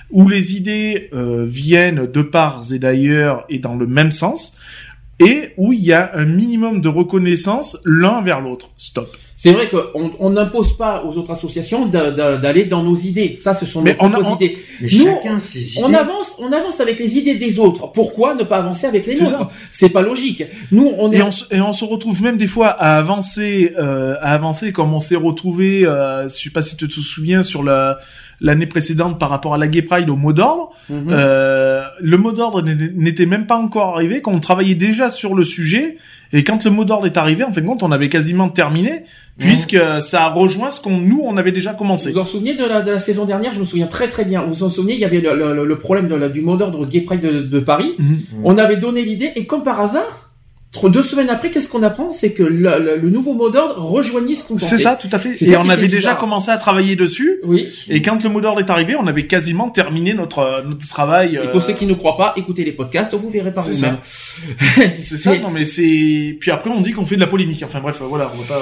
où 0.10 0.28
les 0.28 0.56
idées 0.56 1.10
euh, 1.14 1.44
viennent 1.46 2.06
de 2.06 2.22
parts 2.22 2.72
et 2.72 2.80
d'ailleurs 2.80 3.46
et 3.50 3.60
dans 3.60 3.76
le 3.76 3.88
même 3.88 4.12
sens, 4.12 4.58
et 5.20 5.54
où 5.58 5.74
il 5.74 5.84
y 5.84 5.94
a 5.94 6.12
un 6.14 6.26
minimum 6.26 6.82
de 6.82 6.90
reconnaissance 6.90 7.78
l'un 7.86 8.22
vers 8.22 8.42
l'autre. 8.42 8.70
Stop. 8.78 9.16
C'est 9.40 9.52
vrai 9.52 9.70
qu'on 9.70 10.12
on 10.20 10.32
n'impose 10.32 10.76
pas 10.76 11.04
aux 11.08 11.16
autres 11.16 11.30
associations 11.30 11.86
d'a- 11.86 12.10
d'a- 12.10 12.38
d'aller 12.38 12.66
dans 12.66 12.82
nos 12.82 12.96
idées. 12.96 13.36
Ça, 13.40 13.54
ce 13.54 13.68
sont 13.68 13.84
Mais 13.84 13.92
nos 13.94 13.98
on 14.08 14.14
a- 14.14 14.20
propres 14.20 14.42
idées. 14.44 14.58
Mais 14.82 14.88
Nous, 14.92 15.06
chacun 15.06 15.40
ses 15.40 15.74
idées. 15.74 15.82
On 15.86 15.94
avance, 15.94 16.36
on 16.40 16.52
avance 16.52 16.80
avec 16.82 16.98
les 16.98 17.18
idées 17.20 17.36
des 17.36 17.60
autres. 17.60 17.92
Pourquoi 17.92 18.34
ne 18.34 18.44
pas 18.44 18.58
avancer 18.58 18.88
avec 18.88 19.06
les 19.06 19.14
nôtres? 19.14 19.52
C'est 19.70 19.90
pas 19.90 20.02
logique. 20.02 20.44
Nous, 20.72 20.92
on 20.98 21.12
est. 21.12 21.18
Et 21.18 21.22
on, 21.22 21.30
se- 21.32 21.46
et 21.54 21.62
on 21.62 21.72
se 21.72 21.86
retrouve 21.86 22.24
même 22.24 22.38
des 22.40 22.48
fois 22.48 22.70
à 22.70 22.98
avancer, 22.98 23.74
euh, 23.78 24.16
à 24.22 24.34
avancer 24.34 24.72
comme 24.74 24.92
on 24.96 25.00
s'est 25.00 25.16
retrouvé, 25.16 25.86
euh, 25.86 26.24
je 26.28 26.34
sais 26.34 26.50
pas 26.50 26.64
si 26.64 26.76
tu 26.76 26.88
te 26.88 27.00
souviens, 27.00 27.44
sur 27.44 27.62
la 27.62 28.00
l'année 28.40 28.68
précédente 28.68 29.20
par 29.20 29.30
rapport 29.30 29.54
à 29.56 29.58
la 29.58 29.68
Gay 29.68 29.82
Pride 29.82 30.10
au 30.10 30.16
mot 30.16 30.34
d'ordre. 30.34 30.72
Mhm. 30.90 31.08
Euh, 31.10 31.84
le 32.00 32.18
mot 32.18 32.32
d'ordre 32.32 32.62
n'était 32.62 33.26
même 33.26 33.46
pas 33.48 33.58
encore 33.58 33.96
arrivé, 33.96 34.22
qu'on 34.22 34.40
travaillait 34.40 34.76
déjà 34.76 35.10
sur 35.10 35.34
le 35.36 35.44
sujet, 35.44 35.98
et 36.34 36.44
quand 36.44 36.64
le 36.66 36.72
mot 36.72 36.86
d'ordre 36.86 37.06
est 37.06 37.18
arrivé, 37.18 37.44
en 37.44 37.52
fin 37.52 37.62
de 37.62 37.66
compte, 37.66 37.84
on 37.84 37.92
avait 37.92 38.10
quasiment 38.10 38.50
terminé, 38.50 39.04
puisque 39.40 39.78
ça 40.02 40.26
a 40.26 40.30
rejoint 40.30 40.72
ce 40.72 40.82
qu'on 40.82 40.98
nous 40.98 41.22
on 41.24 41.38
avait 41.38 41.52
déjà 41.52 41.74
commencé. 41.74 42.10
Vous 42.10 42.16
vous 42.16 42.22
en 42.22 42.26
souvenez 42.26 42.54
de 42.54 42.66
la, 42.66 42.82
de 42.82 42.92
la 42.92 43.00
saison 43.00 43.26
dernière? 43.26 43.54
Je 43.54 43.60
me 43.60 43.66
souviens 43.66 43.88
très 43.88 44.08
très 44.08 44.26
bien. 44.26 44.44
Vous 44.44 44.54
vous 44.54 44.64
en 44.64 44.70
souvenez 44.70 44.94
Il 44.94 45.00
y 45.00 45.06
avait 45.06 45.22
le, 45.22 45.54
le- 45.54 45.66
le 45.66 45.78
problème 45.78 46.08
de 46.08 46.16
la- 46.16 46.30
du 46.30 46.42
mot 46.42 46.58
d'ordre 46.58 46.86
Gay 46.86 47.02
Pride 47.02 47.22
de, 47.22 47.42
de 47.42 47.60
Paris. 47.60 47.94
Mhm. 47.98 48.18
On 48.44 48.58
avait 48.58 48.78
donné 48.78 49.04
l'idée 49.04 49.32
et 49.36 49.46
comme 49.46 49.64
par 49.64 49.80
hasard, 49.80 50.27
deux 50.90 51.02
semaines 51.02 51.30
après, 51.30 51.50
qu'est-ce 51.52 51.68
qu'on 51.70 51.84
apprend? 51.84 52.12
C'est 52.12 52.32
que 52.34 52.44
le, 52.44 52.78
le- 52.80 52.98
le 52.98 53.10
nouveau 53.10 53.34
mot 53.34 53.50
d'ordre 53.50 53.82
rejoignit 53.82 54.36
ce 54.36 54.44
qu'on. 54.48 54.58
C'est 54.60 54.78
ça, 54.78 54.96
tout 54.96 55.10
à 55.12 55.20
fait. 55.20 55.32
Et 55.32 55.46
ça 55.46 55.62
on 55.64 55.70
avait 55.70 55.88
déjà 55.88 55.98
bizarre. 56.10 56.18
commencé 56.18 56.52
à 56.52 56.58
travailler 56.58 56.96
dessus. 56.96 57.40
Oui. 57.44 57.68
Et 57.90 58.02
quand 58.02 58.24
le 58.24 58.30
mot 58.30 58.40
d'ordre 58.42 58.60
est 58.60 58.70
arrivé, 58.70 58.96
on 58.96 59.08
avait 59.08 59.26
quasiment 59.28 59.70
terminé 59.70 60.14
notre 60.14 60.64
notre 60.68 60.88
travail. 60.88 61.36
Et 61.36 61.40
euh, 61.40 61.52
pour 61.52 61.62
ceux 61.62 61.74
qui 61.74 61.86
ne 61.86 61.94
croient 61.94 62.18
pas, 62.18 62.34
écoutez 62.38 62.64
les 62.64 62.72
podcasts, 62.72 63.14
vous 63.14 63.30
verrez 63.30 63.52
par 63.54 63.64
vous-même. 63.64 63.98
C'est 64.96 65.18
ça, 65.18 65.38
non 65.42 65.50
mais 65.50 65.66
c'est. 65.66 66.38
Puis 66.40 66.52
après 66.52 66.70
on 66.70 66.82
dit 66.82 66.92
qu'on 66.92 67.06
fait 67.06 67.16
de 67.16 67.22
la 67.22 67.28
polémique. 67.28 67.64
Enfin 67.64 67.80
bref, 67.80 67.98
voilà, 68.02 68.32
on 68.34 68.38
va 68.42 68.56
pas. 68.56 68.62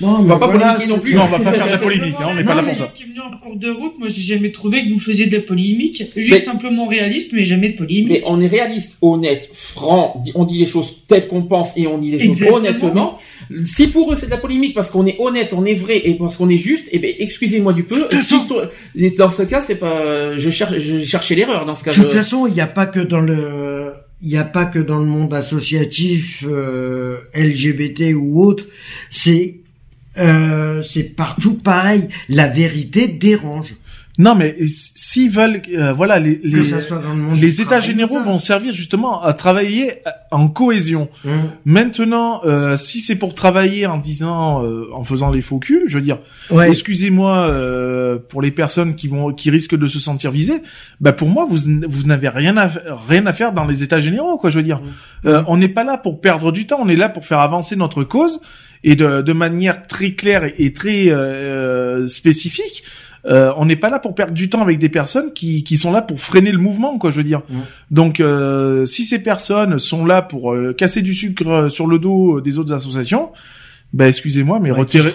Non, 0.00 0.16
On 0.18 0.22
mais 0.22 0.28
va 0.28 0.38
pas 0.38 0.46
voilà, 0.48 0.72
polémiquer 0.74 0.92
non 0.92 0.98
plus. 1.00 1.14
Non, 1.14 1.22
on 1.22 1.26
va 1.26 1.38
pas 1.38 1.52
faire 1.52 1.66
de 1.66 1.70
la 1.70 1.78
polémique. 1.88 2.14
hein, 2.20 2.26
on 2.30 2.34
n'est 2.34 2.44
pas 2.44 2.54
là 2.54 2.62
pour 2.62 2.74
ça. 2.76 2.90
qui 2.92 3.04
est 3.04 3.06
venu 3.06 3.20
en 3.20 3.30
cours 3.38 3.56
de 3.56 3.70
route, 3.70 3.92
moi 3.98 4.08
j'ai 4.08 4.22
jamais 4.22 4.50
trouvé 4.50 4.84
que 4.84 4.92
vous 4.92 4.98
faisiez 4.98 5.26
de 5.26 5.36
la 5.36 5.42
polémique. 5.42 6.02
Juste 6.16 6.30
Mais- 6.32 6.40
simplement 6.40 6.86
réaliste, 6.86 7.32
mais 7.32 7.44
jamais 7.44 7.68
de 7.70 7.76
polémique. 7.76 8.08
Mais 8.08 8.22
on 8.26 8.40
est 8.40 8.46
réaliste, 8.48 8.96
honnête, 9.02 9.48
franc, 9.52 10.22
on 10.34 10.44
dit 10.44 10.58
les 10.58 10.66
choses 10.66 11.02
telles 11.06 11.28
qu'on 11.28 11.42
pense 11.42 11.76
et 11.76 11.86
on 11.86 11.98
dit 11.98 12.10
les 12.10 12.18
choses 12.18 12.32
Exactement. 12.42 12.56
honnêtement. 12.58 13.18
Si 13.66 13.86
pour 13.88 14.12
eux 14.12 14.16
c'est 14.16 14.26
de 14.26 14.30
la 14.32 14.38
polémique 14.38 14.74
parce 14.74 14.90
qu'on 14.90 15.06
est 15.06 15.16
honnête, 15.20 15.52
on 15.52 15.64
est 15.64 15.74
vrai 15.74 15.98
et 16.08 16.14
parce 16.14 16.36
qu'on 16.38 16.48
est 16.48 16.56
juste, 16.58 16.88
eh 16.92 16.98
ben 16.98 17.14
excusez-moi 17.18 17.72
du 17.72 17.84
peu. 17.84 18.08
Dans 19.18 19.30
ce 19.30 19.42
cas, 19.42 19.60
c'est 19.60 19.76
pas, 19.76 20.36
je 20.36 20.50
cherche, 20.50 20.78
je 20.78 21.00
cherchais 21.04 21.34
l'erreur 21.34 21.66
dans 21.66 21.74
ce 21.74 21.84
cas. 21.84 21.92
De 21.92 21.96
toute 21.96 22.10
je- 22.10 22.16
façon, 22.16 22.46
il 22.46 22.54
n'y 22.54 22.60
a 22.60 22.66
pas 22.66 22.86
que 22.86 23.00
dans 23.00 23.20
le, 23.20 23.92
il 24.22 24.28
n'y 24.28 24.36
a 24.38 24.44
pas 24.44 24.64
que 24.64 24.78
dans 24.78 24.98
le 24.98 25.04
monde 25.06 25.32
associatif 25.34 26.44
euh, 26.48 27.18
LGBT 27.34 28.14
ou 28.14 28.42
autre. 28.42 28.64
C'est, 29.10 29.60
euh, 30.18 30.82
c'est 30.82 31.14
partout 31.16 31.54
pareil. 31.54 32.08
La 32.28 32.46
vérité 32.48 33.08
dérange. 33.08 33.74
Non 34.16 34.36
mais 34.36 34.56
s'ils 34.68 35.28
veulent, 35.28 35.60
euh, 35.76 35.92
voilà, 35.92 36.20
les 36.20 36.38
les, 36.44 36.62
les 37.40 37.60
états 37.60 37.80
généraux 37.80 38.20
vont 38.22 38.38
servir 38.38 38.72
justement 38.72 39.20
à 39.24 39.32
travailler 39.34 39.94
euh, 40.06 40.10
en 40.30 40.46
cohésion. 40.46 41.08
Hum. 41.24 41.32
Maintenant, 41.64 42.40
euh, 42.44 42.76
si 42.76 43.00
c'est 43.00 43.16
pour 43.16 43.34
travailler 43.34 43.86
en 43.86 43.98
disant, 43.98 44.62
euh, 44.64 44.86
en 44.94 45.02
faisant 45.02 45.32
les 45.32 45.40
faux 45.42 45.58
culs, 45.58 45.82
je 45.88 45.98
veux 45.98 46.04
dire, 46.04 46.18
Ouais. 46.52 46.68
excusez-moi 46.68 47.38
euh, 47.48 48.16
pour 48.28 48.40
les 48.40 48.52
personnes 48.52 48.94
qui 48.94 49.08
vont, 49.08 49.32
qui 49.32 49.50
risquent 49.50 49.74
de 49.76 49.88
se 49.88 49.98
sentir 49.98 50.30
visées. 50.30 50.62
Bah 51.00 51.12
pour 51.12 51.28
moi, 51.28 51.44
vous 51.50 51.58
vous 51.88 52.04
n'avez 52.06 52.28
rien 52.28 52.56
à 52.56 52.70
rien 53.08 53.26
à 53.26 53.32
faire 53.32 53.52
dans 53.52 53.64
les 53.64 53.82
états 53.82 53.98
généraux, 53.98 54.38
quoi. 54.38 54.48
Je 54.50 54.58
veux 54.58 54.64
dire, 54.64 54.80
Euh, 55.26 55.42
on 55.48 55.56
n'est 55.56 55.68
pas 55.68 55.82
là 55.84 55.98
pour 55.98 56.20
perdre 56.20 56.52
du 56.52 56.66
temps, 56.68 56.78
on 56.80 56.88
est 56.88 56.94
là 56.96 57.08
pour 57.08 57.24
faire 57.26 57.40
avancer 57.40 57.74
notre 57.76 58.04
cause 58.04 58.40
et 58.84 58.94
de, 58.94 59.22
de 59.22 59.32
manière 59.32 59.86
très 59.86 60.12
claire 60.12 60.44
et, 60.44 60.54
et 60.58 60.72
très 60.72 61.08
euh, 61.08 62.06
spécifique. 62.06 62.84
Euh, 63.26 63.52
on 63.56 63.64
n'est 63.64 63.76
pas 63.76 63.88
là 63.88 63.98
pour 63.98 64.14
perdre 64.14 64.34
du 64.34 64.50
temps 64.50 64.60
avec 64.60 64.78
des 64.78 64.90
personnes 64.90 65.32
qui, 65.32 65.64
qui 65.64 65.78
sont 65.78 65.90
là 65.90 66.02
pour 66.02 66.20
freiner 66.20 66.52
le 66.52 66.58
mouvement, 66.58 66.98
quoi. 66.98 67.10
Je 67.10 67.16
veux 67.16 67.24
dire. 67.24 67.40
Mhm. 67.48 67.60
Donc, 67.90 68.20
euh, 68.20 68.84
si 68.84 69.04
ces 69.04 69.22
personnes 69.22 69.78
sont 69.78 70.04
là 70.04 70.20
pour 70.20 70.52
euh, 70.52 70.74
casser 70.74 71.00
du 71.00 71.14
sucre 71.14 71.48
euh, 71.48 71.68
sur 71.70 71.86
le 71.86 71.98
dos 71.98 72.42
des 72.42 72.58
autres 72.58 72.74
associations, 72.74 73.30
bah 73.94 74.08
excusez-moi, 74.08 74.58
mais 74.60 74.72
Ouais, 74.72 74.78
retirez, 74.80 75.12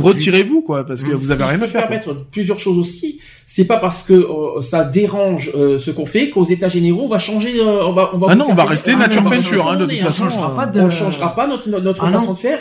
retirez-vous, 0.00 0.62
quoi, 0.62 0.86
parce 0.86 1.02
que 1.02 1.12
vous 1.12 1.30
avez 1.30 1.44
Si 1.44 1.50
rien 1.50 1.58
je 1.58 1.64
à 1.64 1.66
faire. 1.66 1.80
quoi. 1.82 1.90
permettre 1.90 2.26
plusieurs 2.32 2.58
choses 2.58 2.78
aussi. 2.78 3.18
C'est 3.44 3.66
pas 3.66 3.76
parce 3.76 4.02
que 4.02 4.14
euh, 4.14 4.62
ça 4.62 4.84
dérange 4.84 5.52
euh, 5.54 5.78
ce 5.78 5.90
qu'on 5.90 6.06
fait 6.06 6.30
qu'aux 6.30 6.44
états 6.44 6.68
généraux 6.68 7.02
on 7.04 7.08
va 7.08 7.18
changer. 7.18 7.60
euh, 7.60 7.84
on 7.84 7.92
va, 7.92 8.10
on 8.14 8.18
va 8.18 8.28
Ah 8.30 8.34
non, 8.34 8.46
on 8.48 8.54
va 8.54 8.64
rester 8.64 8.92
Ah, 8.94 9.00
nature 9.00 9.22
peinture, 9.28 9.68
hein, 9.70 9.76
de 9.76 9.84
toute 9.84 10.00
façon. 10.00 10.24
On 10.24 10.30
changera 10.30 10.56
pas 10.56 10.66
de. 10.66 10.80
On 10.80 10.88
changera 10.90 11.34
pas 11.34 11.46
notre 11.46 11.68
notre 11.68 12.04
Ah 12.04 12.10
non, 12.10 12.18
façon 12.18 12.32
de 12.32 12.38
faire. 12.38 12.58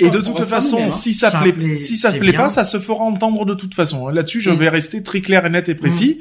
Et, 0.00 0.08
de 0.10 0.18
toute 0.18 0.44
façon, 0.44 0.78
hein. 0.86 0.90
si 0.90 1.12
ça, 1.12 1.30
plaît, 1.30 1.76
si 1.76 1.96
ça 1.98 2.12
plaît 2.12 2.32
pas, 2.32 2.48
ça 2.48 2.64
se 2.64 2.78
fera 2.78 3.04
entendre 3.04 3.44
de 3.44 3.52
toute 3.54 3.74
façon. 3.74 4.08
Là-dessus, 4.08 4.40
je 4.40 4.50
vais 4.50 4.70
rester 4.70 5.02
très 5.02 5.20
clair 5.20 5.44
et 5.44 5.50
net 5.50 5.68
et 5.68 5.74
précis. 5.74 6.20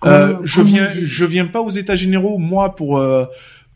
Comme- 0.00 0.12
Euh, 0.12 0.32
je 0.44 0.62
viens, 0.62 0.88
je 0.90 1.24
viens 1.26 1.44
pas 1.46 1.60
aux 1.60 1.68
états 1.70 1.94
généraux 1.94 2.38
moi 2.38 2.74
pour 2.74 2.96
euh, 2.98 3.26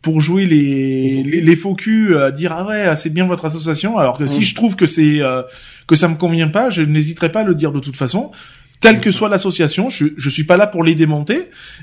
pour 0.05 0.21
jouer 0.21 0.45
les 0.45 1.09
Les 1.09 1.23
faux 1.23 1.29
les, 1.31 1.41
les 1.41 1.55
faux 1.55 1.75
culs, 1.75 2.15
à 2.17 2.31
dire 2.31 2.51
ah 2.53 2.65
ouais 2.67 2.95
c'est 2.95 3.11
bien 3.13 3.25
votre 3.25 3.45
association. 3.45 3.97
Alors 3.97 4.17
que 4.19 4.25
si 4.27 4.39
Mm. 4.39 4.43
je 4.49 4.55
trouve 4.55 4.75
que 4.75 4.85
c'est 4.85 5.19
euh, 5.21 5.41
que 5.87 5.95
ça 5.95 6.07
me 6.07 6.15
convient 6.15 6.47
pas, 6.57 6.69
je 6.69 6.81
n'hésiterai 6.83 7.29
pas 7.31 7.41
à 7.41 7.43
le 7.43 7.55
dire 7.55 7.71
de 7.71 7.79
toute 7.79 7.95
façon. 7.97 8.31
Quelle 8.81 8.99
que 8.99 9.09
soit 9.09 9.29
l'association, 9.29 9.89
je 9.89 10.05
je 10.15 10.29
suis 10.29 10.43
pas 10.43 10.57
là 10.57 10.67
pour 10.67 10.83
les 10.83 10.95
démonter, 10.95 11.39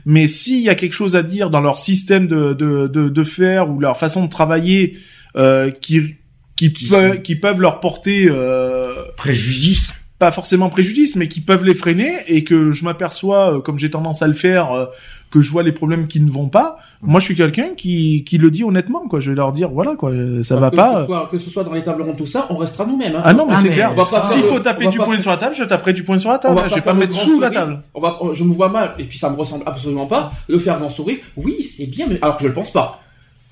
mais 0.07 0.27
s'il 0.29 0.61
y 0.61 0.69
a 0.69 0.75
quelque 0.77 0.95
chose 0.95 1.17
à 1.17 1.23
dire 1.25 1.51
dans 1.51 1.61
leur 1.61 1.79
système 1.79 2.27
de 2.29 2.53
de 2.53 2.87
de, 2.87 3.09
de 3.09 3.25
faire 3.25 3.69
ou 3.71 3.81
leur 3.81 3.97
façon 3.99 4.25
de 4.25 4.31
travailler 4.31 4.99
euh, 5.37 5.71
qui 5.73 6.15
qui, 6.57 6.73
Qui 6.73 6.89
peut- 6.89 7.17
qui 7.27 7.35
peuvent 7.35 7.61
leur 7.61 7.81
porter 7.81 8.27
euh, 8.29 8.93
Préjudice. 9.17 9.95
pas 10.19 10.31
forcément 10.31 10.69
préjudice, 10.69 11.17
mais 11.17 11.27
qui 11.27 11.41
peuvent 11.41 11.65
les 11.65 11.75
freiner 11.75 12.13
et 12.29 12.45
que 12.45 12.71
je 12.71 12.85
m'aperçois, 12.85 13.43
euh, 13.57 13.61
comme 13.61 13.79
j'ai 13.81 13.91
tendance 13.91 14.23
à 14.23 14.29
le 14.29 14.35
faire, 14.35 14.71
euh, 14.73 14.87
que 15.33 15.41
je 15.43 15.51
vois 15.51 15.63
les 15.65 15.73
problèmes 15.73 16.07
qui 16.07 16.21
ne 16.21 16.31
vont 16.31 16.49
pas. 16.49 16.77
Moi, 17.01 17.19
je 17.19 17.25
suis 17.25 17.35
quelqu'un 17.35 17.71
qui, 17.77 18.23
qui 18.25 18.39
le 18.39 18.51
dit 18.51 18.63
honnêtement, 18.63 19.09
quoi. 19.09 19.19
Je 19.19 19.31
vais 19.31 19.37
leur 19.37 19.51
dire, 19.51 19.71
voilà, 19.71 19.97
quoi, 19.97 20.13
ça 20.43 20.57
va 20.57 20.71
que 20.71 20.77
pas. 20.77 21.01
Ce 21.01 21.07
soit, 21.07 21.29
que 21.31 21.39
ce 21.39 21.51
soit 21.51 21.65
dans 21.65 21.73
les 21.73 21.83
tables 21.83 22.03
rondes, 22.03 22.17
tout 22.17 22.27
ça, 22.27 22.47
on 22.51 22.57
restera 22.57 22.85
nous-mêmes. 22.87 23.17
hein. 23.17 23.23
Ah 23.25 23.33
non, 23.33 23.47
mais 23.47 23.55
Ah, 23.57 23.61
c'est 23.63 23.71
clair. 23.71 23.91
on 23.93 23.97
va 23.97 24.05
pas 24.05 24.23
S'il 24.23 24.43
faut 24.43 24.61
taper 24.61 24.87
du 24.89 24.99
pas 24.99 25.05
poing 25.05 25.15
faire- 25.15 25.23
sur 25.23 25.31
la 25.33 25.37
table, 25.39 25.55
je 25.57 25.65
taperai 25.65 25.93
du 25.93 26.05
poing 26.05 26.19
sur 26.19 26.31
la 26.31 26.39
table. 26.39 26.61
Je 26.65 26.69
pas 26.69 26.75
vais 26.77 26.81
pas 26.83 26.95
mettre 26.95 27.15
sous 27.15 27.41
la 27.41 27.51
table. 27.51 27.83
On 27.95 28.01
va, 28.01 28.19
je 28.35 28.45
me 28.45 28.53
vois 28.53 28.69
mal, 28.69 28.95
et 28.99 29.05
puis 29.05 29.19
ça 29.19 29.31
me 29.31 29.37
ressemble 29.37 29.65
absolument 29.67 30.07
pas, 30.07 30.31
le 30.49 30.59
faire 30.59 30.79
grand 30.79 30.89
sourire. 30.91 31.19
Oui, 31.37 31.63
c'est 31.63 31.87
bien, 31.87 32.07
mais 32.09 32.19
alors 32.23 32.37
que 32.37 32.43
je 32.45 32.49
le 32.49 32.55
pense 32.55 32.71
pas. 32.73 33.01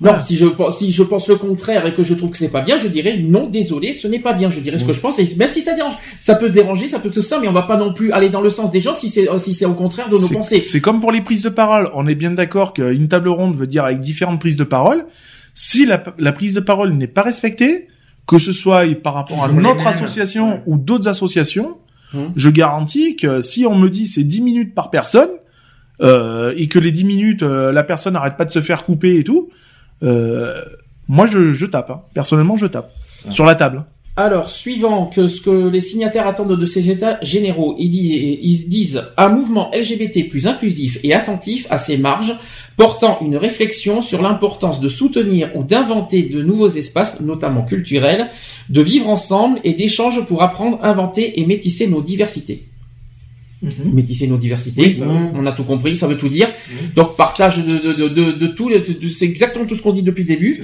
Non, 0.03 0.09
Voilà. 0.13 0.19
si 0.21 0.35
je 0.37 0.47
pense, 0.47 0.79
si 0.79 0.93
je 0.93 1.03
pense 1.03 1.29
le 1.29 1.37
contraire 1.37 1.85
et 1.87 1.93
que 1.93 2.03
je 2.03 2.15
trouve 2.15 2.31
que 2.31 2.39
c'est 2.39 2.49
pas 2.49 2.63
bien, 2.63 2.79
je 2.79 2.89
dirais 2.89 3.19
non, 3.19 3.49
désolé, 3.51 3.93
ce 3.93 4.09
n'est 4.09 4.19
pas 4.19 4.33
bien. 4.33 4.49
Je 4.49 4.61
dirais 4.61 4.79
ce 4.79 4.85
que 4.87 4.93
je 4.95 5.01
pense, 5.01 5.19
et 5.19 5.29
même 5.37 5.51
si 5.51 5.61
ça 5.61 5.75
dérange, 5.75 5.93
ça 6.21 6.35
peut 6.37 6.49
déranger, 6.49 6.89
ça 6.89 6.99
peut 7.01 7.11
tout 7.11 7.21
ça, 7.21 7.39
mais 7.39 7.49
on 7.49 7.53
va 7.53 7.63
pas 7.65 7.77
non 7.77 7.93
plus 7.93 8.11
aller 8.13 8.31
dans 8.31 8.41
le 8.41 8.49
sens 8.49 8.71
des 8.71 8.81
gens 8.81 8.95
si 8.95 9.11
c'est, 9.11 9.29
si 9.39 9.53
c'est 9.53 9.67
au 9.67 9.75
contraire 9.75 10.09
de 10.09 10.17
nos 10.17 10.29
pensées. 10.29 10.63
C'est 10.63 10.81
comme 10.81 11.01
pour 11.01 11.13
les 11.13 11.21
prises 11.21 11.43
de 11.43 11.51
parole. 11.51 11.91
On 11.95 12.07
est 12.07 12.15
bien 12.15 12.31
d'accord 12.31 12.73
qu'une 12.73 13.09
table 13.09 13.29
ronde 13.29 13.57
veut 13.57 13.67
dire 13.67 13.85
avec 13.85 14.01
différentes 14.01 14.41
prises 14.41 14.57
de 14.57 14.65
parole. 14.65 15.05
Si 15.55 15.85
la, 15.85 16.03
la 16.19 16.33
prise 16.33 16.55
de 16.55 16.61
parole 16.61 16.95
n'est 16.95 17.07
pas 17.07 17.23
respectée, 17.23 17.89
que 18.27 18.39
ce 18.39 18.53
soit 18.53 18.85
par 19.03 19.13
rapport 19.15 19.45
à 19.45 19.49
Toujours 19.49 19.63
notre 19.63 19.87
association 19.87 20.49
Ouais. 20.55 20.63
ou 20.67 20.79
d'autres 20.79 21.09
associations, 21.09 21.77
Hum. 22.15 22.33
je 22.37 22.49
garantis 22.49 23.17
que 23.17 23.41
si 23.41 23.67
on 23.67 23.77
me 23.77 23.89
dit 23.91 24.07
c'est 24.09 24.25
10 24.25 24.41
minutes 24.41 24.75
par 24.75 24.91
personne, 24.91 25.29
euh, 26.03 26.53
et 26.57 26.67
que 26.69 26.79
les 26.79 26.91
10 26.91 27.05
minutes, 27.05 27.43
euh, 27.43 27.73
la 27.73 27.83
personne 27.85 28.15
n'arrête 28.15 28.37
pas 28.37 28.45
de 28.47 28.51
se 28.51 28.61
faire 28.61 28.85
couper 28.85 29.17
et 29.19 29.25
tout, 29.25 29.51
moi 30.03 31.27
je, 31.27 31.53
je 31.53 31.67
tape. 31.67 31.91
hein. 31.91 32.01
Personnellement, 32.15 32.57
je 32.57 32.67
tape. 32.67 32.93
Sur 33.31 33.45
la 33.45 33.55
table. 33.55 33.85
Alors, 34.17 34.51
suivant 34.51 35.07
que 35.07 35.29
ce 35.29 35.41
que 35.41 35.69
les 35.69 35.81
signataires 35.81 36.27
attendent 36.27 36.59
de 36.59 36.65
ces 36.67 36.91
états 36.91 37.19
généraux, 37.23 37.77
ils, 37.79 37.89
di- 37.91 38.39
ils 38.43 38.69
disent 38.69 39.05
un 39.17 39.29
mouvement 39.29 39.71
LGBT 39.73 40.29
plus 40.29 40.47
inclusif 40.47 40.99
et 41.05 41.15
attentif 41.15 41.67
à 41.71 41.79
ses 41.79 41.97
marges, 41.97 42.35
portant 42.77 43.19
une 43.23 43.37
réflexion 43.37 44.01
sur 44.03 44.21
l'importance 44.21 44.81
de 44.81 44.89
soutenir 44.89 45.51
ou 45.55 45.63
d'inventer 45.63 46.23
de 46.25 46.43
nouveaux 46.43 46.69
espaces, 46.69 47.21
notamment 47.21 47.63
culturels, 47.63 48.29
de 48.69 48.81
vivre 48.83 49.09
ensemble 49.09 49.61
et 49.65 49.75
d'échanges 49.75 50.27
pour 50.27 50.43
apprendre, 50.43 50.79
inventer 50.83 51.41
et 51.41 51.47
métisser 51.47 51.87
nos 51.87 52.03
diversités. 52.03 52.67
Métisser 53.93 54.27
nos 54.27 54.39
diversités, 54.39 54.97
Oui. 54.99 55.03
euh, 55.03 55.07
on 55.35 55.45
a 55.45 55.53
tout 55.53 55.65
compris, 55.65 55.95
ça 55.95 56.07
veut 56.07 56.17
tout 56.17 56.31
dire. 56.31 56.49
Donc 56.97 57.17
partage 57.17 57.59
de, 57.65 57.79
de, 57.79 57.93
de, 57.93 58.09
de, 58.09 58.33
de 58.33 58.47
tout, 58.47 58.71
c'est 59.13 59.25
exactement 59.25 59.65
tout 59.67 59.75
ce 59.75 59.83
qu'on 59.83 59.93
dit 59.93 60.03
depuis 60.03 60.23
le 60.23 60.29
début, 60.29 60.57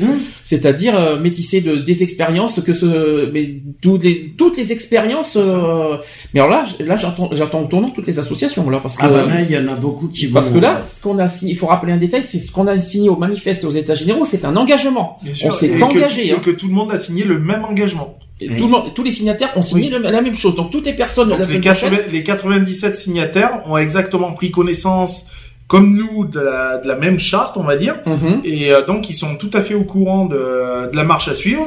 c'est-à-dire 0.45 0.99
euh, 0.99 1.19
métisser 1.19 1.61
de, 1.61 1.77
des 1.77 2.03
expériences, 2.03 2.61
que 2.61 2.73
ce, 2.73 3.31
mais 3.33 3.57
toutes 3.81 4.05
les, 4.05 4.35
toutes 4.37 4.57
les 4.57 4.73
expériences. 4.73 5.37
euh, 5.37 5.97
mais 6.35 6.41
alors 6.41 6.51
là, 6.51 6.65
là 6.81 6.97
j'entends, 6.97 7.29
j'entends 7.33 7.63
au 7.63 7.67
tournant 7.67 7.89
toutes 7.91 8.07
les 8.07 8.19
associations 8.19 8.69
là, 8.71 8.79
parce 8.81 8.97
que 8.97 9.05
Ah 9.05 9.09
bah 9.09 9.27
là, 9.27 9.43
il 9.43 9.51
y 9.51 9.59
en 9.59 9.69
a 9.69 9.75
beaucoup 9.75 10.09
qui 10.09 10.27
vont. 10.27 10.35
parce 10.35 10.51
que 10.51 10.59
là, 10.59 10.83
ce 10.85 11.01
qu'on 11.01 11.19
a 11.19 11.29
signé, 11.29 11.53
il 11.53 11.57
faut 11.59 11.67
rappeler 11.67 11.93
un 11.93 11.97
détail, 11.99 12.23
c'est 12.23 12.39
ce 12.39 12.51
qu'on 12.51 12.67
a 12.67 12.79
signé 12.81 13.09
au 13.09 13.17
manifeste 13.17 13.65
aux 13.65 13.71
États 13.71 13.95
généraux, 13.95 14.25
c'est 14.25 14.45
un 14.45 14.57
engagement. 14.57 15.19
Bien 15.23 15.35
sûr, 15.35 15.47
On 15.49 15.51
s'est 15.53 15.67
et 15.67 15.71
que- 15.79 15.83
engagé. 15.85 16.27
et 16.29 16.33
hein. 16.33 16.41
que 16.45 16.51
tout 16.51 16.69
le 16.69 16.75
monde 16.75 16.93
a 16.93 16.97
signé 16.97 17.25
le 17.25 17.39
même 17.39 17.65
engagement. 17.65 18.19
Et 18.39 18.49
tout 18.49 18.65
le 18.67 18.71
monde, 18.71 18.93
tous 18.95 19.03
les 19.03 19.11
signataires 19.11 19.53
ont 19.57 19.63
signé 19.63 19.89
le- 19.89 19.99
la 19.99 20.21
même 20.21 20.37
chose. 20.37 20.55
Donc 20.57 20.71
toutes 20.71 20.85
les 20.85 20.93
personnes 20.93 21.31
Donc, 21.31 21.39
la 21.39 21.45
les, 21.47 21.51
semaine 21.53 21.63
prochaine. 21.63 21.91
80 21.91 22.13
les 22.13 22.23
97 22.23 22.95
signataires 22.95 23.63
ont 23.67 23.79
exactement 23.79 24.33
pris 24.35 24.51
connaissance, 24.51 25.29
comme 25.69 25.97
nous, 25.97 26.25
de 26.27 26.39
la, 26.41 26.79
de 26.79 26.87
la 26.87 26.97
même 26.97 27.19
charte, 27.19 27.57
on 27.57 27.65
va 27.65 27.77
dire. 27.77 27.97
Mhm. 28.07 28.43
Et 28.45 28.73
euh, 28.73 28.85
donc, 28.85 29.11
ils 29.11 29.15
sont 29.15 29.37
tout 29.37 29.51
à 29.53 29.63
fait 29.63 29.75
au 29.75 29.85
courant 29.85 30.27
de, 30.27 30.91
de 30.91 30.97
la 30.97 31.05
marche 31.05 31.29
à 31.29 31.35
suivre. 31.35 31.67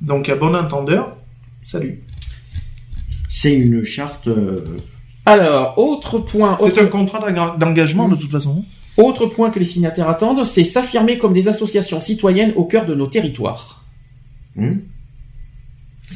Donc, 0.00 0.28
à 0.28 0.36
bon 0.36 0.54
entendeur, 0.54 1.16
salut. 1.62 2.02
C'est 3.28 3.54
une 3.54 3.84
charte. 3.84 4.28
euh, 4.28 4.64
Alors, 5.26 5.78
autre 5.78 6.18
point. 6.18 6.56
C'est 6.58 6.64
autre- 6.72 6.82
un 6.82 6.86
contrat 6.86 7.20
d'enga- 7.20 7.56
d'engagement, 7.58 8.08
de 8.08 8.16
toute 8.16 8.30
façon. 8.30 8.64
Autre 8.96 9.26
point 9.26 9.50
que 9.50 9.58
les 9.58 9.64
signataires 9.64 10.08
attendent, 10.08 10.44
c'est 10.44 10.64
s'affirmer 10.64 11.18
comme 11.18 11.32
des 11.32 11.46
associations 11.48 12.00
citoyennes 12.00 12.52
au 12.56 12.64
cœur 12.64 12.84
de 12.84 12.94
nos 12.94 13.06
territoires. 13.06 13.84
hmm. 14.56 14.78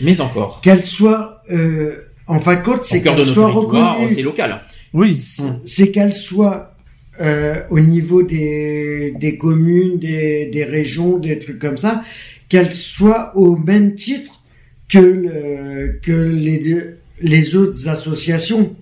Mais 0.00 0.20
encore. 0.20 0.60
Qu'elle 0.62 0.82
soit. 0.84 1.42
euh, 1.50 2.08
en 2.26 2.38
fin 2.38 2.54
de 2.56 2.60
compte, 2.62 2.80
Au 2.80 2.84
c'est 2.84 3.02
cœur 3.02 3.14
de 3.14 3.20
qu'elle 3.20 3.28
nos 3.28 3.34
soit 3.34 3.50
territoires, 3.52 3.94
reconnue. 3.96 4.14
c'est 4.14 4.22
local. 4.22 4.60
Oui. 4.94 5.20
C'est 5.66 5.90
qu'elle 5.90 6.14
soit 6.16 6.72
euh, 7.20 7.60
au 7.70 7.81
niveau 7.81 8.23
des, 8.23 9.15
des 9.18 9.36
communes, 9.36 9.99
des, 9.99 10.47
des 10.47 10.65
régions, 10.65 11.18
des 11.18 11.39
trucs 11.39 11.58
comme 11.58 11.76
ça, 11.76 12.02
qu'elle 12.49 12.73
soit 12.73 13.36
au 13.36 13.57
même 13.57 13.94
titre 13.94 14.42
que, 14.89 14.99
le, 14.99 16.00
que 16.02 16.12
les, 16.12 16.82
les 17.20 17.57
autres 17.57 17.89
associations. 17.89 18.74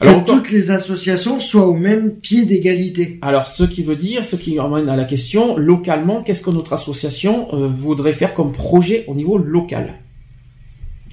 Alors, 0.00 0.22
que 0.22 0.30
toutes 0.30 0.52
les 0.52 0.70
associations 0.70 1.40
soient 1.40 1.66
au 1.66 1.74
même 1.74 2.12
pied 2.12 2.44
d'égalité. 2.44 3.18
Alors, 3.20 3.46
ce 3.46 3.64
qui 3.64 3.82
veut 3.82 3.96
dire, 3.96 4.24
ce 4.24 4.36
qui 4.36 4.60
emmène 4.60 4.88
à 4.88 4.94
la 4.94 5.04
question, 5.04 5.56
localement, 5.56 6.22
qu'est-ce 6.22 6.42
que 6.42 6.50
notre 6.50 6.72
association 6.72 7.52
euh, 7.52 7.66
voudrait 7.66 8.12
faire 8.12 8.32
comme 8.32 8.52
projet 8.52 9.04
au 9.08 9.14
niveau 9.16 9.38
local? 9.38 9.94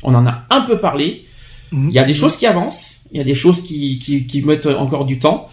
On 0.04 0.14
en 0.14 0.28
a 0.28 0.46
un 0.52 0.62
peu 0.62 0.78
parlé. 0.78 1.26
Mhm. 1.72 1.90
Il 1.90 1.96
y 1.96 2.00
a 2.00 2.04
des 2.04 2.14
choses 2.14 2.38
qui 2.38 2.46
avancent, 2.46 3.06
il 3.12 3.18
y 3.18 3.22
a 3.22 3.24
des 3.24 3.34
choses 3.34 3.64
qui, 3.64 3.98
qui, 3.98 4.28
qui 4.28 4.44
mettent 4.44 4.68
encore 4.68 5.06
du 5.06 5.18
temps. 5.18 5.50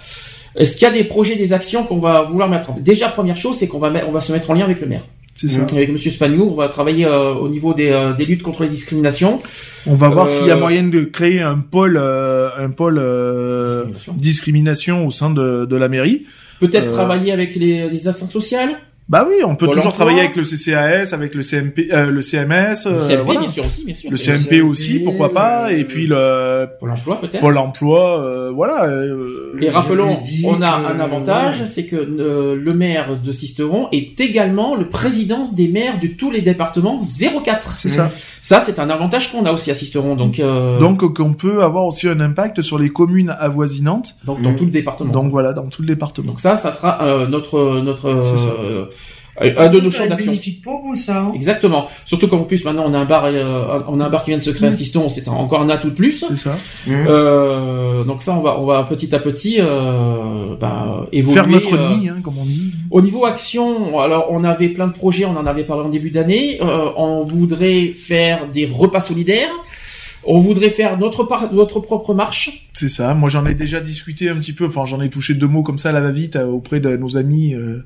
Est-ce 0.57 0.77
qu'il 0.77 0.83
y 0.83 0.91
a 0.91 0.93
des 0.93 1.05
projets, 1.05 1.37
des 1.37 1.53
actions 1.53 1.85
qu'on 1.85 1.99
va 1.99 2.23
vouloir 2.23 2.49
mettre 2.49 2.71
en 2.71 2.73
place? 2.75 2.85
Déjà, 2.85 3.09
première 3.09 3.37
chose, 3.37 3.57
c'est 3.57 3.69
qu'on 3.69 3.79
va, 3.79 3.91
on 4.07 4.11
va 4.13 4.21
se 4.21 4.33
mettre 4.33 4.51
en 4.51 4.55
lien 4.55 4.65
avec 4.65 4.81
le 4.81 4.87
maire. 4.87 5.03
C'est 5.35 5.49
ça. 5.49 5.61
Avec 5.73 5.91
Monsieur 5.91 6.11
Spagnou, 6.11 6.45
on 6.51 6.55
va 6.55 6.69
travailler 6.69 7.07
euh, 7.07 7.33
au 7.35 7.49
niveau 7.49 7.73
des, 7.73 7.89
euh, 7.91 8.13
des 8.13 8.27
luttes 8.27 8.43
contre 8.43 8.65
les 8.65 8.69
discriminations. 8.69 9.41
On 9.87 9.95
va 9.95 10.11
voir 10.11 10.27
Euh, 10.27 10.29
s'il 10.29 10.47
y 10.47 10.51
a 10.51 10.57
moyen 10.57 10.83
de 10.85 11.05
créer 11.05 11.41
un 11.41 11.57
pôle, 11.59 11.97
un 11.97 12.71
pôle 12.71 13.01
Discrimination. 13.65 14.15
discrimination 14.19 15.07
au 15.07 15.11
sein 15.11 15.31
de, 15.31 15.65
de 15.65 15.77
la 15.77 15.89
mairie. 15.89 16.27
Peut-être 16.61 16.93
travailler 16.93 17.33
avec 17.33 17.55
les, 17.57 17.89
les 17.89 18.09
assistantes 18.09 18.31
sociales. 18.33 18.79
Bah 19.13 19.27
oui, 19.29 19.45
on 19.45 19.57
peut 19.57 19.67
Pôle 19.67 19.75
toujours 19.75 19.89
emploi. 19.93 20.07
travailler 20.07 20.21
avec 20.21 20.37
le 20.37 20.43
CCAS, 20.43 21.13
avec 21.13 21.35
le 21.35 21.43
CMP, 21.43 21.89
euh, 21.93 22.07
le 22.07 22.23
CMS, 22.23 22.87
Le 22.87 22.93
euh, 22.93 23.09
CMP, 23.09 23.25
voilà. 23.27 23.41
bien 23.41 23.51
sûr 23.51 23.67
aussi, 23.67 23.85
bien 23.85 23.95
sûr. 23.95 24.11
le 24.11 24.17
CMP 24.17 24.63
aussi, 24.63 25.01
pourquoi 25.01 25.35
pas, 25.35 25.71
et 25.71 25.85
puis 25.85 26.07
le 26.07 26.67
Pôle 26.81 26.93
emploi, 26.93 27.21
peut-être. 27.21 27.41
Pôle 27.41 27.59
emploi, 27.59 28.25
euh, 28.25 28.51
voilà. 28.51 28.85
euh, 28.87 29.53
Et 29.61 29.69
rappelons, 29.69 30.19
on 30.47 30.63
a 30.63 30.71
un 30.71 30.99
avantage, 30.99 31.67
c'est 31.67 31.85
que 31.85 31.97
euh, 31.97 32.57
le 32.57 32.73
maire 32.73 33.21
de 33.23 33.33
Sisteron 33.33 33.89
est 33.93 34.19
également 34.19 34.77
le 34.77 34.89
président 34.89 35.51
des 35.53 35.69
maires 35.69 36.01
de 36.01 36.07
tous 36.07 36.31
les 36.31 36.41
départements 36.41 36.99
04. 37.45 37.75
c'est 37.81 37.91
ça. 37.91 38.11
Ça, 38.43 38.61
c'est 38.61 38.81
un 38.81 38.91
avantage 38.91 39.31
qu'on 39.31 39.47
a 39.47 39.53
aussi 39.53 39.71
à 39.71 39.75
Sisteron. 39.75 40.17
Donc, 40.17 40.41
euh, 40.41 40.77
Donc 40.81 41.15
qu'on 41.15 41.33
peut 41.33 41.63
avoir 41.63 41.87
aussi 41.87 42.09
un 42.09 42.19
impact 42.19 42.61
sur 42.61 42.77
les 42.77 42.89
communes 42.91 43.35
avoisinantes. 43.39 44.17
donc 44.25 44.43
dans 44.43 44.55
tout 44.55 44.65
le 44.65 44.73
département. 44.73 45.13
Donc 45.13 45.31
voilà, 45.31 45.53
dans 45.53 45.67
tout 45.67 45.81
le 45.81 45.87
département. 45.87 46.27
Donc 46.27 46.41
ça, 46.41 46.57
ça 46.57 46.73
sera 46.73 47.03
euh, 47.05 47.29
notre 47.29 47.81
notre 47.81 48.09
euh, 48.09 48.87
un 49.41 49.69
de 49.69 49.81
nos 49.81 49.91
Ça 49.91 49.99
champs 49.99 50.07
d'action. 50.09 50.31
bénéfique 50.33 50.63
pour 50.63 50.83
vous, 50.83 50.95
ça. 50.95 51.23
hein. 51.23 51.33
Exactement. 51.35 51.89
Surtout 52.05 52.29
qu'en 52.29 52.43
plus 52.45 52.65
maintenant 52.65 52.85
on 52.87 52.93
a 52.95 52.99
un 52.99 53.05
bar, 53.07 53.25
euh, 53.27 53.79
on 53.89 53.99
a 54.01 54.05
un 54.07 54.11
bar 54.11 54.23
qui 54.25 54.31
vient 54.31 54.39
de 54.39 54.43
se 54.43 54.51
créer 54.51 54.69
à 54.69 54.73
Sisteron, 54.73 55.09
c'est 55.09 55.27
un- 55.29 55.33
encore 55.33 55.63
un 55.63 55.69
atout 55.71 55.91
de 55.91 55.95
plus. 55.95 56.25
C'est 56.29 56.37
ça. 56.37 56.57
Euh, 56.89 58.05
donc 58.05 58.23
ça, 58.23 58.35
on 58.37 58.43
va 58.43 58.59
on 58.59 58.67
va 58.67 58.85
petit 58.85 59.15
à 59.15 59.19
petit 59.19 59.57
euh, 59.59 60.45
bah, 60.61 61.07
évoluer. 61.13 61.35
Faire 61.35 61.47
notre 61.49 61.75
euh, 61.77 61.97
nid, 61.97 62.09
hein, 62.09 62.17
comme 62.23 62.35
on 62.39 62.45
dit. 62.45 62.73
Au 62.91 63.01
niveau 63.01 63.25
action, 63.25 63.99
alors 63.99 64.27
on 64.31 64.45
avait 64.45 64.69
plein 64.69 64.87
de 64.87 64.93
projets, 64.93 65.25
on 65.25 65.37
en 65.37 65.47
avait 65.47 65.65
parlé 65.65 65.85
en 65.85 65.89
début 65.89 66.11
d'année. 66.11 66.59
Euh, 66.61 66.91
on 66.97 67.25
voudrait 67.25 67.93
faire 67.95 68.49
des 68.51 68.67
repas 68.67 69.01
solidaires. 69.01 69.51
On 70.25 70.39
voudrait 70.39 70.71
faire 70.71 70.99
notre 70.99 71.25
par- 71.25 71.53
notre 71.53 71.81
propre 71.81 72.15
marche. 72.15 72.65
C'est 72.75 72.89
ça. 72.89 73.13
Moi, 73.13 73.29
j'en 73.29 73.45
ai 73.45 73.55
déjà 73.57 73.81
discuté 73.81 74.29
un 74.29 74.37
petit 74.37 74.53
peu. 74.53 74.67
Enfin, 74.67 74.85
j'en 74.85 75.01
ai 75.01 75.09
touché 75.11 75.35
deux 75.35 75.49
mots 75.49 75.65
comme 75.65 75.79
ça 75.79 75.89
à 75.89 75.93
la 75.93 76.01
va-vite 76.01 76.37
euh, 76.37 76.47
auprès 76.47 76.79
de 76.79 76.97
nos 76.97 77.17
amis 77.17 77.55
euh, 77.55 77.85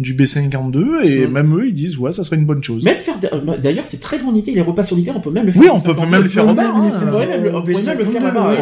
du 0.00 0.12
B52 0.14 1.04
et 1.04 1.26
Mm. 1.26 1.30
même 1.30 1.56
eux, 1.56 1.68
ils 1.68 1.74
disent 1.74 1.96
ouais, 1.98 2.10
ça 2.10 2.24
serait 2.24 2.36
une 2.36 2.44
bonne 2.46 2.62
chose. 2.64 2.82
Même 2.82 2.98
faire 2.98 3.14
euh, 3.32 3.56
d'ailleurs, 3.58 3.84
c'est 3.86 4.00
très 4.00 4.18
bonne 4.18 4.36
idée 4.36 4.52
les 4.52 4.60
repas 4.60 4.82
solidaires. 4.82 5.14
On 5.16 5.20
peut 5.20 5.30
même 5.30 5.46
le 5.46 5.52
faire. 5.52 5.62
Oui, 5.62 5.68
on 5.70 5.80
peut 5.80 5.94
52. 5.94 6.10
même 6.10 6.22
le 6.22 6.28
faire 6.28 6.48
au 6.48 6.54
bar. 6.54 6.76
hein. 6.76 6.92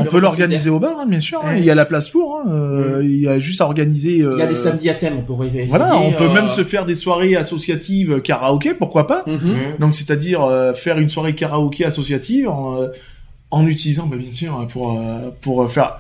On 0.01 0.05
peut 0.05 0.20
l'organiser 0.20 0.69
au 0.70 0.78
bar, 0.78 0.97
hein, 1.01 1.07
bien 1.07 1.20
sûr. 1.20 1.41
hein. 1.43 1.55
Il 1.57 1.65
y 1.65 1.70
a 1.70 1.75
la 1.75 1.85
place 1.86 2.11
pour. 2.11 2.36
hein. 2.36 2.51
Euh, 2.51 3.01
Il 3.02 3.17
y 3.20 3.28
a 3.28 3.39
juste 3.39 3.61
à 3.61 3.65
organiser. 3.65 4.20
euh, 4.20 4.35
Il 4.36 4.41
y 4.41 4.43
a 4.43 4.47
des 4.47 4.55
samedis 4.55 4.91
à 4.91 4.94
thème, 4.94 5.15
on 5.19 5.23
pourrait 5.23 5.47
essayer. 5.49 5.67
Voilà, 5.69 5.97
on 5.97 6.12
peut 6.12 6.25
euh, 6.25 6.33
même 6.35 6.51
se 6.51 6.65
faire 6.65 6.85
des 6.85 6.94
soirées 6.94 7.35
associatives 7.36 8.20
karaoké, 8.20 8.75
pourquoi 8.75 9.07
pas. 9.07 9.25
mhm. 9.27 9.78
Donc, 9.78 9.94
c'est-à-dire 9.94 10.43
euh, 10.44 10.75
faire 10.75 10.99
une 10.99 11.09
soirée 11.09 11.35
karaoké 11.35 11.85
associative 11.86 12.49
en, 12.49 12.81
euh, 12.83 12.89
en 13.51 13.67
utilisant, 13.67 14.07
bah, 14.07 14.17
bien 14.19 14.31
sûr, 14.31 14.67
pour 14.70 14.99
euh, 14.99 15.31
pour 15.41 15.70
faire, 15.70 15.97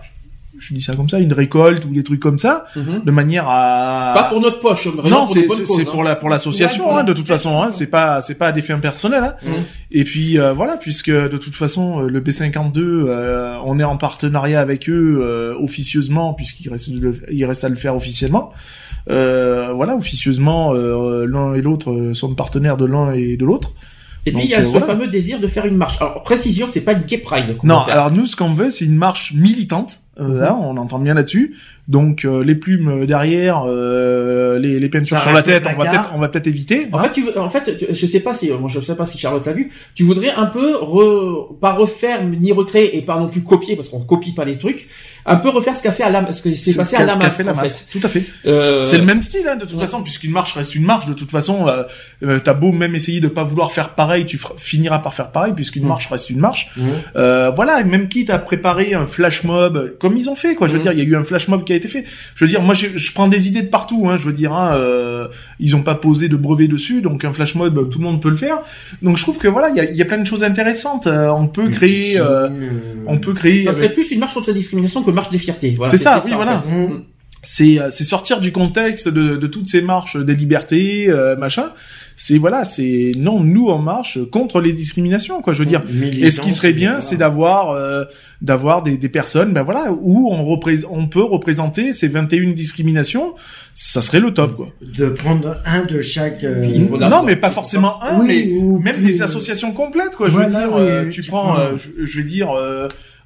je 0.62 0.74
dis 0.74 0.80
ça 0.80 0.94
comme 0.94 1.08
ça, 1.08 1.18
une 1.18 1.32
récolte 1.32 1.84
ou 1.84 1.88
des 1.92 2.02
trucs 2.02 2.20
comme 2.20 2.38
ça, 2.38 2.64
Mhm. 2.76 3.02
de 3.04 3.10
manière 3.10 3.46
à 3.48 4.12
Pas 4.14 4.24
pour 4.24 4.40
notre 4.40 4.60
poche, 4.60 4.86
non, 4.86 4.92
pour 5.24 5.28
c'est 5.28 5.46
bonnes 5.46 5.56
c'est- 5.58 5.66
c'est 5.66 5.82
hein. 5.88 5.90
pour 5.90 6.02
la 6.04 6.16
pour 6.16 6.28
l'association 6.30 6.92
Ouais, 6.94 7.00
hein, 7.00 7.04
de 7.04 7.12
toute 7.12 7.26
façon. 7.28 7.60
Hein, 7.62 7.70
c'est 7.70 7.88
pas 7.90 8.20
c'est 8.22 8.36
pas 8.36 8.46
à 8.48 8.52
des 8.52 8.62
fins 8.62 8.78
personnels. 8.78 9.24
Hein. 9.24 9.34
Mhm. 9.46 9.52
Et 9.90 10.04
puis 10.04 10.38
euh, 10.38 10.52
voilà, 10.52 10.76
puisque 10.76 11.10
de 11.10 11.36
toute 11.36 11.54
façon 11.54 12.02
euh, 12.04 12.08
le 12.08 12.20
B52, 12.20 12.80
euh, 13.08 13.56
on 13.64 13.78
est 13.78 13.84
en 13.84 13.96
partenariat 13.96 14.60
avec 14.60 14.88
eux 14.88 15.18
euh, 15.22 15.54
officieusement, 15.60 16.34
puisqu'il 16.34 16.70
reste 16.70 16.90
le- 16.98 17.20
il 17.30 17.44
reste 17.44 17.64
à 17.64 17.68
le 17.68 17.76
faire 17.76 17.94
officiellement. 17.96 18.52
Euh, 19.10 19.72
voilà, 19.74 19.96
officieusement, 19.96 20.74
euh, 20.74 21.26
l'un 21.26 21.54
et 21.54 21.60
l'autre 21.60 22.12
sont 22.14 22.34
partenaires 22.34 22.76
de 22.76 22.84
l'un 22.84 23.12
et 23.12 23.36
de 23.36 23.44
l'autre. 23.44 23.72
Et 24.24 24.30
puis 24.30 24.42
Donc, 24.42 24.44
il 24.44 24.50
y 24.50 24.54
a 24.54 24.60
euh, 24.60 24.62
ce 24.62 24.68
voilà. 24.68 24.86
fameux 24.86 25.08
désir 25.08 25.40
de 25.40 25.46
faire 25.48 25.66
une 25.66 25.76
marche. 25.76 26.00
Alors 26.00 26.22
précision, 26.22 26.68
c'est 26.70 26.82
pas 26.82 26.92
une 26.92 27.00
gay 27.02 27.18
pride. 27.18 27.56
qu'on 27.56 27.66
Non, 27.66 27.80
faire. 27.84 27.94
alors 27.94 28.12
nous, 28.12 28.26
ce 28.28 28.36
qu'on 28.36 28.52
veut, 28.52 28.70
c'est 28.70 28.84
une 28.84 28.94
marche 28.96 29.34
militante. 29.34 30.01
Euh, 30.20 30.24
Mhm. 30.28 30.40
là, 30.40 30.54
on 30.60 30.76
entend 30.76 30.98
bien 30.98 31.14
là-dessus. 31.14 31.54
Donc 31.88 32.24
euh, 32.26 32.44
les 32.44 32.54
plumes 32.54 33.06
derrière, 33.06 33.64
euh, 33.66 34.58
les, 34.58 34.78
les 34.78 34.88
peintures 34.90 35.16
Ça 35.16 35.22
sur 35.24 35.32
la 35.32 35.42
tête, 35.42 35.64
on 35.66 35.78
va 35.82 35.90
peut-être 35.90 36.12
on 36.14 36.18
va 36.18 36.28
peut-être 36.28 36.46
éviter. 36.46 36.86
En 36.92 36.98
hein. 36.98 37.04
fait, 37.04 37.12
tu 37.12 37.22
veux, 37.22 37.38
en 37.38 37.48
fait, 37.48 37.76
tu- 37.78 37.86
je 37.94 38.06
sais 38.06 38.20
pas 38.20 38.34
si, 38.34 38.50
moi 38.52 38.68
je 38.68 38.78
sais 38.80 38.94
pas 38.94 39.06
si 39.06 39.16
Charlotte 39.18 39.44
l'a 39.46 39.52
vu. 39.52 39.70
Tu 39.94 40.04
voudrais 40.04 40.30
un 40.30 40.46
peu 40.46 40.76
re, 40.76 41.56
pas 41.58 41.72
refaire 41.72 42.24
ni 42.24 42.52
recréer 42.52 42.96
et 42.96 43.00
pas 43.02 43.18
non 43.18 43.28
plus 43.28 43.42
copier 43.42 43.74
parce 43.74 43.88
qu'on 43.88 44.00
copie 44.00 44.32
pas 44.32 44.44
les 44.44 44.58
trucs. 44.58 44.86
Un 45.24 45.36
peu 45.36 45.50
refaire 45.50 45.76
ce 45.76 45.82
qu'a 45.82 45.92
fait 45.92 46.02
à 46.02 46.10
la, 46.10 46.32
ce 46.32 46.42
que 46.42 46.52
s'est 46.54 46.74
passé 46.74 46.96
à 46.96 47.00
qu'a- 47.00 47.04
la 47.06 47.12
ce 47.14 47.18
qu'a 47.18 47.24
masse 47.26 47.36
fait 47.36 47.42
en 47.44 47.46
Lamas. 47.46 47.64
fait. 47.68 47.98
Tout 47.98 48.04
à 48.06 48.08
fait. 48.08 48.24
Euh, 48.46 48.84
C'est 48.86 48.98
le 48.98 49.04
même 49.04 49.22
style, 49.22 49.46
hein, 49.48 49.56
de 49.56 49.64
toute 49.64 49.74
ouais. 49.74 49.84
façon, 49.84 50.02
puisqu'une 50.02 50.32
marche 50.32 50.52
reste 50.54 50.74
une 50.74 50.84
marche. 50.84 51.06
De 51.06 51.12
toute 51.12 51.30
façon, 51.30 51.68
euh, 51.68 51.84
euh, 52.24 52.38
t'as 52.40 52.54
beau 52.54 52.72
même 52.72 52.94
essayer 52.94 53.20
de 53.20 53.28
pas 53.28 53.44
vouloir 53.44 53.70
faire 53.72 53.90
pareil, 53.90 54.26
tu 54.26 54.40
finiras 54.56 54.98
par 54.98 55.14
faire 55.14 55.30
pareil, 55.30 55.52
puisqu'une 55.54 55.86
marche 55.86 56.08
reste 56.08 56.30
une 56.30 56.38
marche. 56.40 56.70
Euh, 57.16 57.50
voilà, 57.54 57.80
et 57.80 57.84
même 57.84 58.08
quitte 58.08 58.30
à 58.30 58.38
préparer 58.38 58.94
un 58.94 59.06
flash 59.06 59.44
mob, 59.44 59.92
comme 60.00 60.16
ils 60.16 60.28
ont 60.28 60.34
fait, 60.36 60.54
quoi. 60.54 60.66
Je 60.66 60.72
veux 60.76 60.82
dire, 60.82 60.92
il 60.92 60.98
y 60.98 61.02
a 61.02 61.04
eu 61.04 61.16
un 61.16 61.24
flash 61.24 61.48
mob 61.48 61.64
qui 61.64 61.72
a 61.72 61.76
été 61.76 61.88
fait. 61.88 62.04
Je 62.34 62.44
veux 62.44 62.48
dire, 62.50 62.60
moi, 62.62 62.74
je, 62.74 62.86
je 62.96 63.12
prends 63.12 63.28
des 63.28 63.48
idées 63.48 63.62
de 63.62 63.68
partout, 63.68 64.08
hein. 64.08 64.16
Je 64.16 64.24
veux 64.24 64.32
dire, 64.32 64.52
hein, 64.52 64.74
euh, 64.76 65.28
ils 65.60 65.76
ont 65.76 65.82
pas 65.82 65.94
posé 65.94 66.28
de 66.28 66.36
brevet 66.36 66.68
dessus, 66.68 67.00
donc 67.02 67.24
un 67.24 67.32
flash 67.32 67.54
mob, 67.54 67.88
tout 67.90 67.98
le 67.98 68.04
monde 68.04 68.20
peut 68.20 68.30
le 68.30 68.36
faire. 68.36 68.60
Donc, 69.02 69.16
je 69.18 69.22
trouve 69.22 69.38
que 69.38 69.48
voilà, 69.48 69.68
il 69.70 69.76
y 69.76 69.80
a, 69.80 69.84
il 69.84 69.96
y 69.96 70.02
a 70.02 70.04
plein 70.04 70.18
de 70.18 70.26
choses 70.26 70.42
intéressantes. 70.42 71.06
Euh, 71.06 71.28
on 71.28 71.46
peut 71.46 71.68
créer, 71.68 72.18
euh, 72.18 72.48
on 73.06 73.18
peut 73.18 73.34
créer. 73.34 73.64
Ça 73.64 73.72
serait 73.72 73.92
plus 73.92 74.10
une 74.10 74.18
marche 74.20 74.34
contre 74.34 74.48
la 74.48 74.54
discrimination 74.54 75.02
que 75.02 75.11
marche 75.12 75.30
des 75.30 75.38
fiertés. 75.38 75.74
Voilà, 75.76 75.90
C'est 75.90 75.98
ça, 75.98 76.20
oui, 76.24 76.32
en 76.32 76.36
voilà. 76.36 76.60
fait. 76.60 76.70
Mm. 76.70 77.02
c'est 77.42 77.80
euh, 77.80 77.90
c'est 77.90 78.04
sortir 78.04 78.40
du 78.40 78.52
contexte 78.52 79.08
de, 79.08 79.36
de 79.36 79.46
toutes 79.48 79.66
ces 79.66 79.82
marches 79.82 80.16
des 80.16 80.34
libertés 80.34 81.08
euh, 81.08 81.36
machin 81.36 81.72
c'est 82.14 82.36
voilà, 82.38 82.62
c'est 82.64 83.12
non, 83.16 83.40
nous 83.40 83.68
on 83.68 83.78
marche 83.78 84.18
contre 84.30 84.60
les 84.60 84.72
discriminations, 84.72 85.40
quoi. 85.42 85.54
Je 85.54 85.60
veux 85.60 85.64
dire. 85.66 85.82
Et 86.20 86.30
ce 86.30 86.40
qui 86.42 86.52
serait 86.52 86.74
bien, 86.74 87.00
c'est 87.00 87.16
d'avoir 87.16 87.70
euh, 87.70 88.04
d'avoir 88.42 88.82
des, 88.82 88.96
des 88.98 89.08
personnes, 89.08 89.52
ben 89.52 89.62
voilà, 89.62 89.90
où 89.90 90.30
on 90.30 91.08
peut 91.08 91.22
représenter 91.24 91.92
ces 91.94 92.08
21 92.08 92.52
discriminations. 92.52 93.34
Ça 93.74 94.02
serait 94.02 94.20
le 94.20 94.32
top, 94.32 94.54
quoi. 94.56 94.68
De 94.82 95.06
prendre 95.08 95.56
un 95.64 95.84
de 95.84 96.00
chaque. 96.02 96.44
euh, 96.44 96.68
Non, 97.00 97.22
mais 97.24 97.34
pas 97.34 97.50
forcément 97.50 98.00
un, 98.04 98.20
Oui, 98.20 98.26
mais 98.28 98.52
ou 98.60 98.78
même 98.78 98.96
plus- 98.96 99.06
des 99.06 99.22
associations 99.22 99.72
complètes, 99.72 100.14
quoi. 100.14 100.28
Je 100.28 100.34
Voilà, 100.34 100.48
veux 100.48 100.54
dire, 100.54 100.74
oui, 100.76 100.80
euh, 100.82 101.10
tu 101.10 101.22
tu 101.22 101.30
prends, 101.30 101.54
prends- 101.54 101.58
euh, 101.60 101.76
je, 101.78 102.04
je 102.04 102.20
vais 102.20 102.28
dire, 102.28 102.50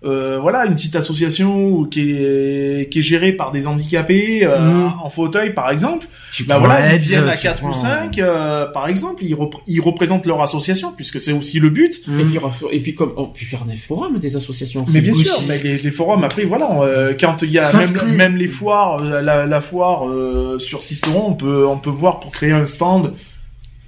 euh, 0.06 0.38
voilà, 0.40 0.64
une 0.66 0.74
petite 0.74 0.96
association 0.96 1.84
qui 1.84 2.12
est 2.12 2.88
qui 2.90 3.00
est 3.00 3.02
gérée 3.02 3.32
par 3.32 3.52
des 3.52 3.66
handicapés 3.66 4.44
euh, 4.44 4.58
Mhm. 4.60 4.92
en 5.02 5.08
fauteuil, 5.10 5.52
par 5.52 5.70
exemple. 5.70 6.06
Tu 6.32 6.44
Bah 6.44 6.58
voilà, 6.58 6.94
ils 6.94 7.00
viennent 7.00 7.28
à 7.28 7.36
tu 7.36 7.42
4 7.44 7.62
ou 7.64 7.68
prends- 7.68 7.74
5, 7.74 8.18
euh, 8.18 8.66
par 8.66 8.88
exemple, 8.88 9.24
ils, 9.24 9.34
repr- 9.34 9.60
ils 9.66 9.80
représentent 9.80 10.26
leur 10.26 10.42
association, 10.42 10.92
puisque 10.92 11.20
c'est 11.20 11.32
aussi 11.32 11.58
le 11.60 11.70
but. 11.70 12.02
Et 12.08 12.24
puis, 12.24 12.38
et 12.72 12.80
puis 12.82 12.94
comme 12.94 13.12
on 13.16 13.26
peut 13.26 13.44
faire 13.44 13.64
des 13.64 13.76
forums, 13.76 14.18
des 14.18 14.36
associations. 14.36 14.84
Mais 14.92 15.00
aussi. 15.10 15.22
bien 15.22 15.32
sûr, 15.34 15.42
mais 15.48 15.58
les, 15.58 15.78
les 15.78 15.90
forums 15.90 16.24
après 16.24 16.44
voilà, 16.44 16.68
euh, 16.82 17.14
quand 17.18 17.42
il 17.42 17.50
y 17.50 17.58
a 17.58 17.70
même, 18.16 18.36
les 18.36 18.46
foires, 18.48 18.98
la, 19.02 19.46
la 19.46 19.60
foire 19.60 20.08
euh, 20.08 20.58
sur 20.58 20.82
Sisteron, 20.82 21.24
on 21.28 21.34
peut 21.34 21.66
on 21.66 21.78
peut 21.78 21.90
voir 21.90 22.20
pour 22.20 22.30
créer 22.32 22.52
un 22.52 22.66
stand 22.66 23.12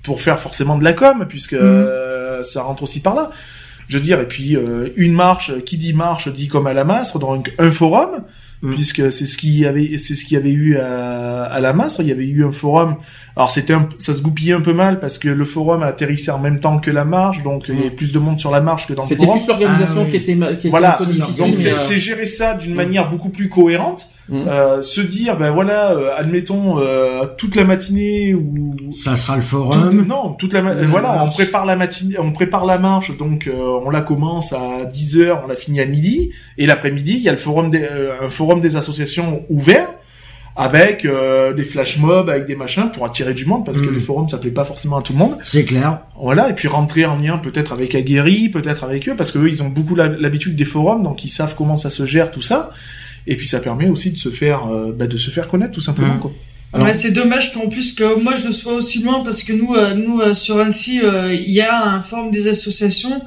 pour 0.03 0.21
faire 0.23 0.39
forcément 0.41 0.79
de 0.79 0.85
la 0.85 0.95
com 0.95 1.27
puisque 1.29 1.53
Mhm. 1.53 1.61
euh, 1.63 2.43
ça 2.43 2.63
rentre 2.63 2.83
aussi 2.83 3.01
par 3.01 3.15
là. 3.15 3.31
Je 3.89 3.97
veux 3.99 4.05
dire 4.05 4.21
et 4.21 4.29
puis 4.29 4.57
euh, 4.57 4.89
une 4.97 5.15
marche, 5.15 5.53
qui 5.65 5.77
dit 5.79 5.95
marche 5.95 6.29
dit 6.29 6.49
comme 6.49 6.67
à 6.67 6.75
la 6.75 6.85
Mastre, 6.85 7.19
donc 7.19 7.53
un 7.59 7.71
forum 7.71 8.23
Mhm. 8.61 8.75
puisque 8.75 9.13
c'est 9.13 9.27
ce 9.27 9.39
qui 9.39 9.65
avait 9.67 9.99
c'est 9.99 10.17
ce 10.17 10.25
qu'il 10.25 10.35
y 10.35 10.37
avait 10.41 10.51
eu 10.51 10.79
à, 10.79 11.45
à 11.45 11.61
la 11.61 11.73
Mastre, 11.73 12.01
il 12.01 12.09
y 12.09 12.11
avait 12.13 12.27
eu 12.27 12.45
un 12.45 12.51
forum. 12.51 12.97
Alors 13.37 13.53
c'était 13.53 13.73
un, 13.73 13.89
ça 13.99 14.13
se 14.15 14.21
goupillait 14.21 14.53
un 14.55 14.61
peu 14.61 14.73
mal 14.75 14.99
parce 14.99 15.17
que 15.17 15.29
le 15.29 15.45
forum 15.45 15.85
atterrissait 15.85 16.33
en 16.33 16.41
même 16.41 16.59
temps 16.59 16.81
que 16.81 16.91
la 16.91 17.05
marche, 17.05 17.45
donc 17.45 17.67
il 17.69 17.77
y 17.77 17.79
avait 17.79 17.91
plus 17.93 18.11
de 18.13 18.19
monde 18.19 18.41
sur 18.41 18.51
la 18.51 18.61
marche 18.61 18.89
que 18.89 18.95
dans 18.95 19.03
le 19.03 19.09
C'était 19.09 19.27
forum. 19.27 19.39
plus 19.39 19.47
l'organisation 19.47 20.01
Ah 20.01 20.03
oui. 20.07 20.11
qui 20.11 20.17
était 20.17 20.35
qui 20.37 20.43
était 20.43 20.69
Voilà, 20.71 20.95
un 21.01 21.05
peu 21.05 21.07
difficile. 21.07 21.45
donc 21.45 21.57
c'est 21.57 21.73
euh, 21.75 21.79
c'est 21.79 21.99
gérer 22.01 22.27
ça 22.27 22.55
d'une 22.55 22.75
manière 22.75 23.09
beaucoup 23.09 23.29
plus 23.31 23.49
cohérente, 23.49 24.09
Mm. 24.31 24.47
euh, 24.47 24.83
se 24.83 25.01
dire 25.01 25.39
ben 25.39 25.51
voilà, 25.51 25.93
euh, 25.93 26.11
admettons 26.17 26.79
euh, 26.79 27.25
toute 27.39 27.57
la 27.57 27.65
matinée 27.65 28.35
ou 28.35 28.75
Ça 28.93 29.17
sera 29.17 29.37
le 29.37 29.41
toute- 29.43 29.51
forum. 29.51 30.05
non 30.07 30.33
toute 30.35 30.53
la 30.53 30.61
La 30.61 30.87
voilà, 30.87 31.25
on 31.25 31.31
prépare 31.31 31.65
la 31.65 31.77
matinée, 31.77 32.17
on 32.19 32.31
prépare 32.33 32.67
la 32.67 32.79
marche, 32.79 33.17
donc 33.17 33.47
euh, 33.47 33.55
on 33.85 33.89
la 33.91 34.03
commence 34.03 34.53
à 34.53 34.85
10 34.85 35.19
heures, 35.19 35.41
on 35.45 35.47
la 35.49 35.57
finit 35.57 35.81
à 35.81 35.87
midi, 35.87 36.31
et 36.59 36.67
l'après-midi 36.67 37.15
il 37.17 37.23
y 37.23 37.29
a 37.29 37.33
le 37.33 37.39
forum 37.39 37.71
des 37.71 37.83
euh, 37.83 38.13
un 38.23 38.29
forum 38.29 38.61
des 38.61 38.77
associations 38.77 39.45
ouvert 39.49 39.89
avec 40.57 41.05
euh, 41.05 41.53
des 41.55 41.63
flash 41.63 41.99
mobs, 41.99 42.29
avec 42.29 42.45
des 42.47 42.57
machins 42.57 42.91
pour 42.93 43.05
attirer 43.07 43.33
du 43.33 43.47
monde 43.47 43.65
parce 43.65 43.81
que 43.81 43.89
Mm. 43.91 43.95
les 43.95 44.01
forums 44.01 44.29
ça 44.29 44.39
plaît 44.39 44.51
pas 44.51 44.65
forcément 44.65 44.99
à 44.99 45.03
tout 45.03 45.13
le 45.13 45.19
monde. 45.21 45.39
C'est 45.45 45.65
clair. 45.65 46.01
Voilà, 46.21 46.51
et 46.51 46.53
puis 46.55 46.67
rentrer 46.69 47.07
en 47.07 47.17
lien 47.17 47.39
peut-être 47.39 47.73
avec 47.73 47.95
Aguerri, 47.95 48.49
peut-être 48.49 48.83
avec 48.85 49.09
eux, 49.09 49.15
parce 49.17 49.31
que 49.31 49.39
eux, 49.39 49.49
ils 49.49 49.63
ont 49.63 49.69
beaucoup 49.69 49.95
l'habitude 49.95 50.57
des 50.57 50.65
forums, 50.65 51.03
donc 51.05 51.25
ils 51.25 51.29
savent 51.31 51.55
comment 51.57 51.77
ça 51.77 51.91
se 51.91 52.05
gère, 52.05 52.31
tout 52.33 52.43
ça. 52.43 52.71
Et 53.27 53.37
puis 53.37 53.49
ça 53.49 53.61
permet 53.61 53.89
aussi 53.89 54.11
de 54.11 54.19
se 54.19 54.31
faire, 54.31 54.67
euh, 54.67 54.93
bah, 54.93 55.07
de 55.07 55.17
se 55.17 55.31
faire 55.31 55.49
connaître, 55.49 55.73
tout 55.73 55.81
simplement. 55.81 56.15
Mhm. 56.15 56.21
Quoi. 56.21 56.33
Ouais, 56.75 56.93
c'est 56.93 57.13
dommage 57.13 57.55
qu'en 57.55 57.69
plus 57.69 57.95
que 57.95 58.23
moi 58.23 58.35
je 58.35 58.53
sois 58.53 58.75
aussi 58.75 59.03
loin 59.03 59.23
parce 59.25 59.43
que 59.43 59.55
nous, 59.55 59.75
euh, 59.75 59.95
nous 59.95 60.21
euh, 60.21 60.35
sur 60.35 60.59
Annecy, 60.59 61.01
euh, 61.03 61.33
il 61.33 61.51
y 61.51 61.63
a 61.63 61.83
un 61.83 62.03
forum 62.03 62.31
des 62.31 62.47
associations 62.47 63.23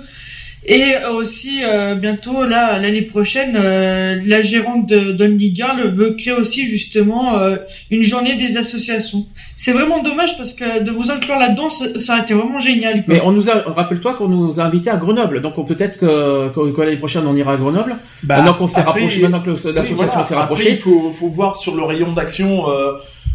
et 0.66 0.96
euh, 0.96 1.12
aussi 1.14 1.62
euh, 1.64 1.96
bientôt 1.96 2.46
là 2.46 2.78
l'année 2.78 3.02
prochaine, 3.02 3.56
euh, 3.56 4.20
la 4.26 4.42
gérante 4.42 4.88
de 4.88 5.12
d'Only 5.12 5.56
Girl 5.56 5.82
veut 5.90 6.12
créer 6.12 6.34
aussi 6.34 6.66
justement 6.68 7.38
euh, 7.40 7.56
une 7.90 8.04
journée 8.04 8.36
des 8.36 8.58
associations. 8.58 9.26
C'est 9.56 9.72
vraiment 9.72 10.02
dommage 10.04 10.38
parce 10.38 10.54
que 10.54 10.84
de 10.84 10.92
vous 10.92 11.10
inclure 11.12 11.38
là-dedans, 11.38 11.70
ça, 11.70 11.98
ça 12.00 12.16
a 12.16 12.20
été 12.22 12.34
vraiment 12.34 12.60
génial. 12.60 13.04
quoi. 13.04 13.14
Mais 13.14 13.22
on 13.24 13.32
nous 13.32 13.50
a, 13.50 13.56
rappelle-toi 13.74 14.14
qu'on 14.14 14.28
nous 14.28 14.60
a 14.60 14.64
invités 14.64 14.90
à 14.92 14.98
Grenoble, 14.98 15.42
donc 15.42 15.58
on- 15.58 15.64
peut-être 15.66 15.98
que, 16.00 16.50
que, 16.50 16.72
que 16.72 16.82
l'année 16.82 16.98
prochaine 16.98 17.26
on 17.28 17.36
ira 17.36 17.54
à 17.54 17.58
Grenoble. 17.58 17.96
maintenant 18.28 18.54
qu'on 18.54 18.68
s'est 18.68 18.82
Bah, 18.82 18.92
rapproché, 18.92 19.22
maintenant 19.22 19.42
que 19.42 19.50
l'association 19.50 19.96
Oui, 19.98 20.06
voilà. 20.06 20.24
s'est 20.24 20.36
rapprochée. 20.36 20.72
il 20.72 20.78
faut, 20.78 21.12
faut 21.20 21.28
voir 21.30 21.58
sur 21.58 21.76
le 21.76 21.84
rayon 21.84 22.12
d'action, 22.14 22.70
euh, 22.70 22.94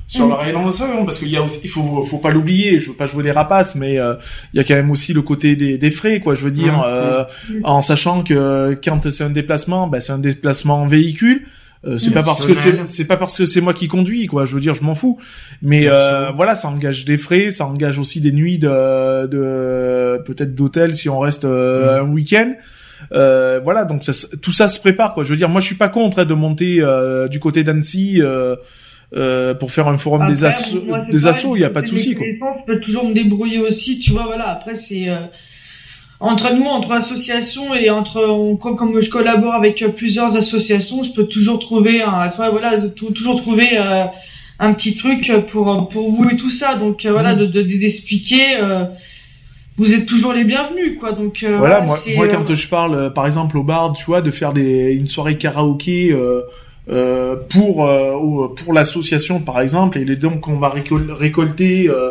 sur 0.08 0.26
Mm. 0.26 0.28
le 0.28 0.34
rayon 0.34 0.64
d'action, 0.66 1.04
parce 1.04 1.18
qu'il 1.18 1.28
y 1.28 1.36
a 1.36 1.42
aussi, 1.42 1.60
il 1.64 1.70
faut, 1.70 2.02
faut 2.02 2.18
pas 2.18 2.30
l'oublier. 2.30 2.78
Je 2.80 2.90
veux 2.90 2.96
pas 2.96 3.06
jouer 3.06 3.22
les 3.24 3.32
rapaces, 3.32 3.74
mais 3.74 3.98
euh, 3.98 4.14
il 4.52 4.56
y 4.56 4.60
a 4.60 4.64
quand 4.64 4.74
même 4.74 4.90
aussi 4.90 5.12
le 5.12 5.22
côté 5.22 5.56
des, 5.56 5.78
des 5.78 5.90
frais, 5.90 6.20
quoi. 6.20 6.34
Je 6.34 6.42
veux 6.44 6.50
dire, 6.50 6.78
Mm. 6.78 6.82
euh, 6.86 7.24
Mm. 7.50 7.60
en 7.64 7.80
sachant 7.80 8.22
que 8.22 8.78
quand 8.84 9.10
c'est 9.10 9.24
un 9.24 9.30
déplacement, 9.30 9.86
bah, 9.88 10.00
c'est 10.00 10.12
un 10.12 10.18
déplacement 10.18 10.82
en 10.82 10.86
véhicule. 10.86 11.42
Euh, 11.86 11.98
c'est 11.98 12.10
Mm. 12.10 12.14
pas 12.14 12.22
parce 12.22 12.46
que 12.46 12.54
c'est 12.54 12.88
c'est 12.88 13.04
pas 13.06 13.16
parce 13.18 13.36
que 13.36 13.44
c'est 13.46 13.60
moi 13.60 13.74
qui 13.74 13.86
conduis 13.86 14.26
quoi 14.26 14.44
je 14.46 14.54
veux 14.54 14.60
dire 14.62 14.74
je 14.74 14.82
m'en 14.82 14.94
fous 14.94 15.20
mais 15.60 15.84
euh, 15.86 16.30
voilà 16.34 16.56
ça 16.56 16.68
engage 16.68 17.04
des 17.04 17.18
frais 17.18 17.50
ça 17.50 17.66
engage 17.66 17.98
aussi 17.98 18.20
des 18.22 18.32
nuits 18.32 18.58
de, 18.58 19.26
de 19.26 20.22
peut-être 20.24 20.54
d'hôtel 20.54 20.96
si 20.96 21.08
on 21.10 21.18
reste 21.18 21.44
euh, 21.44 22.00
un 22.00 22.08
week-end 22.08 22.54
euh, 23.12 23.60
voilà 23.62 23.84
donc 23.84 24.02
ça, 24.02 24.12
se- 24.14 24.34
tout 24.36 24.52
ça 24.52 24.68
se 24.68 24.80
prépare 24.80 25.12
quoi 25.14 25.22
je 25.22 25.30
veux 25.30 25.36
dire 25.36 25.50
moi 25.50 25.60
je 25.60 25.66
suis 25.66 25.76
pas 25.76 25.88
contre 25.90 26.20
hein, 26.20 26.24
de 26.24 26.34
monter 26.34 26.78
euh, 26.80 27.28
du 27.28 27.40
côté 27.40 27.62
d'Annecy 27.62 28.20
euh, 28.22 28.56
euh, 29.14 29.54
pour 29.54 29.70
faire 29.70 29.86
un 29.88 29.96
forum 29.96 30.26
des, 30.26 30.44
assos 30.44 30.80
des 31.10 31.26
il 31.54 31.60
y 31.60 31.64
a 31.64 31.70
pas 31.70 31.82
de 31.82 31.86
souci 31.86 32.14
quoi 32.14 32.26
Je 32.30 32.72
peux 32.72 32.80
toujours 32.80 33.08
me 33.08 33.14
débrouiller 33.14 33.58
aussi, 33.60 33.98
tu 34.00 34.10
vois, 34.12 34.24
voilà. 34.26 34.48
Après, 34.48 34.74
c'est 34.74 35.08
euh, 35.08 35.16
entre 36.18 36.52
nous, 36.54 36.64
entre 36.64 36.92
associations 36.92 37.74
et 37.74 37.90
entre, 37.90 38.24
on- 38.24 38.56
comme, 38.56 39.00
je 39.00 39.10
collabore 39.10 39.54
avec 39.54 39.82
euh, 39.82 39.88
plusieurs 39.90 40.36
associations, 40.36 41.02
je 41.02 41.12
peux 41.12 41.26
toujours 41.26 41.58
trouver 41.58 42.02
un, 42.02 42.28
tu 42.28 42.36
vois, 42.36 42.50
voilà, 42.50 42.78
toujours 42.78 43.36
trouver 43.36 43.68
euh, 43.78 44.04
un 44.58 44.72
petit 44.72 44.96
truc 44.96 45.30
pour 45.48 45.88
pour 45.88 46.10
vous 46.10 46.28
et 46.30 46.36
tout 46.36 46.50
ça. 46.50 46.74
Donc 46.74 47.04
voilà, 47.06 47.34
Mhm. 47.34 47.40
de 47.40 47.46
de- 47.46 47.62
d'expliquer. 47.78 48.42
vous 49.76 49.92
êtes 49.92 50.06
toujours 50.06 50.32
les 50.32 50.44
bienvenus, 50.44 50.98
quoi. 50.98 51.12
Donc 51.12 51.42
euh, 51.42 51.58
Voilà, 51.58 51.82
moi, 51.82 51.96
quand 52.28 52.54
je 52.54 52.68
parle, 52.68 53.12
par 53.12 53.26
exemple, 53.26 53.58
au 53.58 53.62
bar, 53.62 53.92
tu 53.92 54.04
vois, 54.06 54.22
de 54.22 54.30
faire 54.30 54.54
des, 54.54 54.94
une 54.94 55.06
soirée 55.06 55.36
karaoké 55.36 56.12
euh, 56.12 56.40
euh, 56.88 57.36
pour 57.50 57.86
euh, 57.86 58.48
pour 58.54 58.72
l'association, 58.72 59.40
par 59.40 59.60
exemple, 59.60 59.98
et 59.98 60.04
les 60.04 60.16
dons 60.16 60.38
qu'on 60.38 60.56
va 60.58 60.68
récol- 60.68 61.10
récolter, 61.12 61.88
euh, 61.88 62.10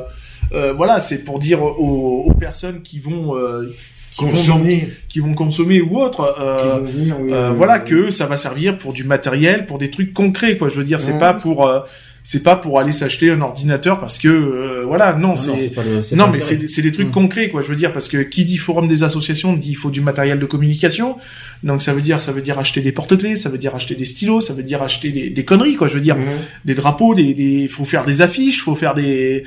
euh, 0.54 0.74
voilà, 0.74 1.00
c'est 1.00 1.24
pour 1.24 1.40
dire 1.40 1.64
aux, 1.64 2.26
aux 2.28 2.34
personnes 2.34 2.82
qui 2.82 3.00
vont 3.00 3.36
euh, 3.38 3.74
qui 4.12 4.24
vont, 4.24 4.32
Consommer. 4.32 4.90
qui 5.10 5.20
vont 5.20 5.34
consommer 5.34 5.82
ou 5.82 6.00
autre, 6.00 6.36
euh, 6.40 6.80
venir, 6.82 7.18
oui, 7.20 7.32
voilà, 7.56 7.80
que 7.80 8.10
ça 8.12 8.26
va 8.28 8.38
servir 8.38 8.78
pour 8.78 8.94
du 8.94 9.04
matériel, 9.04 9.66
pour 9.66 9.78
des 9.78 9.90
trucs 9.90 10.14
concrets, 10.14 10.56
quoi. 10.58 10.70
Je 10.70 10.76
veux 10.76 10.86
dire, 10.86 11.02
c'est 11.02 11.20
pas 11.20 11.34
pour 11.34 11.68
euh, 11.68 11.82
c'est 12.28 12.42
pas 12.42 12.56
pour 12.56 12.80
aller 12.80 12.92
s'acheter 12.92 13.30
un 13.30 13.40
ordinateur 13.42 14.00
parce 14.00 14.18
que 14.18 14.28
euh, 14.28 14.84
voilà, 14.86 15.14
non, 15.14 15.36
c'est 15.38 15.72
non, 16.16 16.28
mais 16.28 16.42
c'est 16.42 16.68
c'est 16.68 16.82
des 16.82 16.92
trucs 16.92 17.10
Mm. 17.10 17.12
concrets, 17.12 17.50
quoi. 17.50 17.62
Je 17.62 17.68
veux 17.68 17.76
dire, 17.76 17.94
parce 17.94 18.08
que 18.08 18.18
qui 18.18 18.44
dit 18.46 18.58
forum 18.58 18.88
des 18.88 19.04
associations 19.04 19.54
dit 19.54 19.70
il 19.70 19.76
faut 19.76 19.92
du 19.92 20.02
matériel 20.02 20.40
de 20.40 20.46
communication. 20.48 21.18
Donc 21.64 21.82
ça 21.84 21.94
veut 21.94 22.02
dire 22.02 22.20
ça 22.20 22.32
veut 22.32 22.42
dire 22.42 22.58
acheter 22.58 22.82
des 22.82 22.92
porte-clés, 22.92 23.36
ça 23.36 23.50
veut 23.50 23.60
dire 23.60 23.76
acheter 23.76 23.94
des 23.96 24.06
stylos, 24.06 24.42
ça 24.42 24.54
veut 24.54 24.64
dire 24.64 24.82
acheter 24.82 25.12
des, 25.12 25.30
des 25.30 25.46
conneries, 25.46 25.76
quoi. 25.76 25.88
Je 25.88 25.94
veux 25.94 26.02
dire, 26.02 26.16
Mhm. 26.18 26.24
des 26.66 26.74
drapeaux, 26.74 27.14
des 27.14 27.34
des 27.36 27.68
faut 27.68 27.86
faire 27.86 28.06
des 28.06 28.22
affiches, 28.24 28.62
faut 28.64 28.76
faire 28.76 28.96
des 28.96 29.44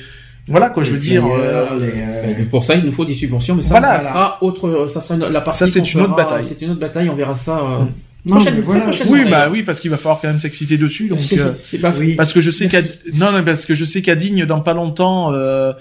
voilà, 0.46 0.70
quoi. 0.70 0.82
Je 0.84 0.92
veux 0.92 0.98
dire. 0.98 1.26
euh, 1.26 1.66
les, 1.78 1.88
euh, 2.00 2.44
Pour 2.50 2.64
ça, 2.64 2.74
il 2.76 2.84
nous 2.84 2.92
faut 2.92 3.04
des 3.04 3.12
subventions, 3.14 3.54
mais 3.54 3.60
ça, 3.60 3.70
Voilà. 3.70 4.00
ça 4.00 4.08
sera 4.08 4.38
autre, 4.42 4.86
ça 4.88 5.00
sera 5.02 5.16
une- 5.16 5.26
la 5.28 5.40
partie. 5.42 5.58
Ça, 5.58 5.66
c'est 5.66 5.92
une 5.92 6.00
autre 6.00 6.16
bataille. 6.16 6.42
C'est 6.44 6.62
une 6.62 6.70
autre 6.70 6.80
bataille, 6.80 7.10
on 7.10 7.14
verra 7.14 7.34
ça. 7.36 7.58
euh, 7.58 7.82
Mm. 7.82 7.88
Non, 8.28 8.38
mais 8.44 8.60
voilà. 8.60 8.90
Oui, 9.08 9.24
bah 9.30 9.48
oui, 9.50 9.62
parce 9.62 9.80
qu'il 9.80 9.90
va 9.90 9.96
falloir 9.96 10.20
quand 10.20 10.28
même 10.28 10.40
s'exciter 10.40 10.76
dessus. 10.76 11.08
Donc 11.08 11.20
c'est- 11.20 11.38
euh, 11.40 11.52
c'est 11.70 11.78
pas- 11.78 11.94
Oui. 11.98 12.14
parce 12.14 12.32
que 12.32 12.40
je 12.40 12.50
sais 12.50 12.68
qu'à 12.68 12.82
non, 13.14 13.32
non, 13.32 13.42
parce 13.44 13.66
que 13.66 13.74
je 13.74 13.84
sais 13.84 14.02
qu'à 14.02 14.14
Digne 14.14 14.44
dans 14.46 14.60
pas 14.60 14.74
longtemps. 14.74 15.32
Euh, 15.32 15.72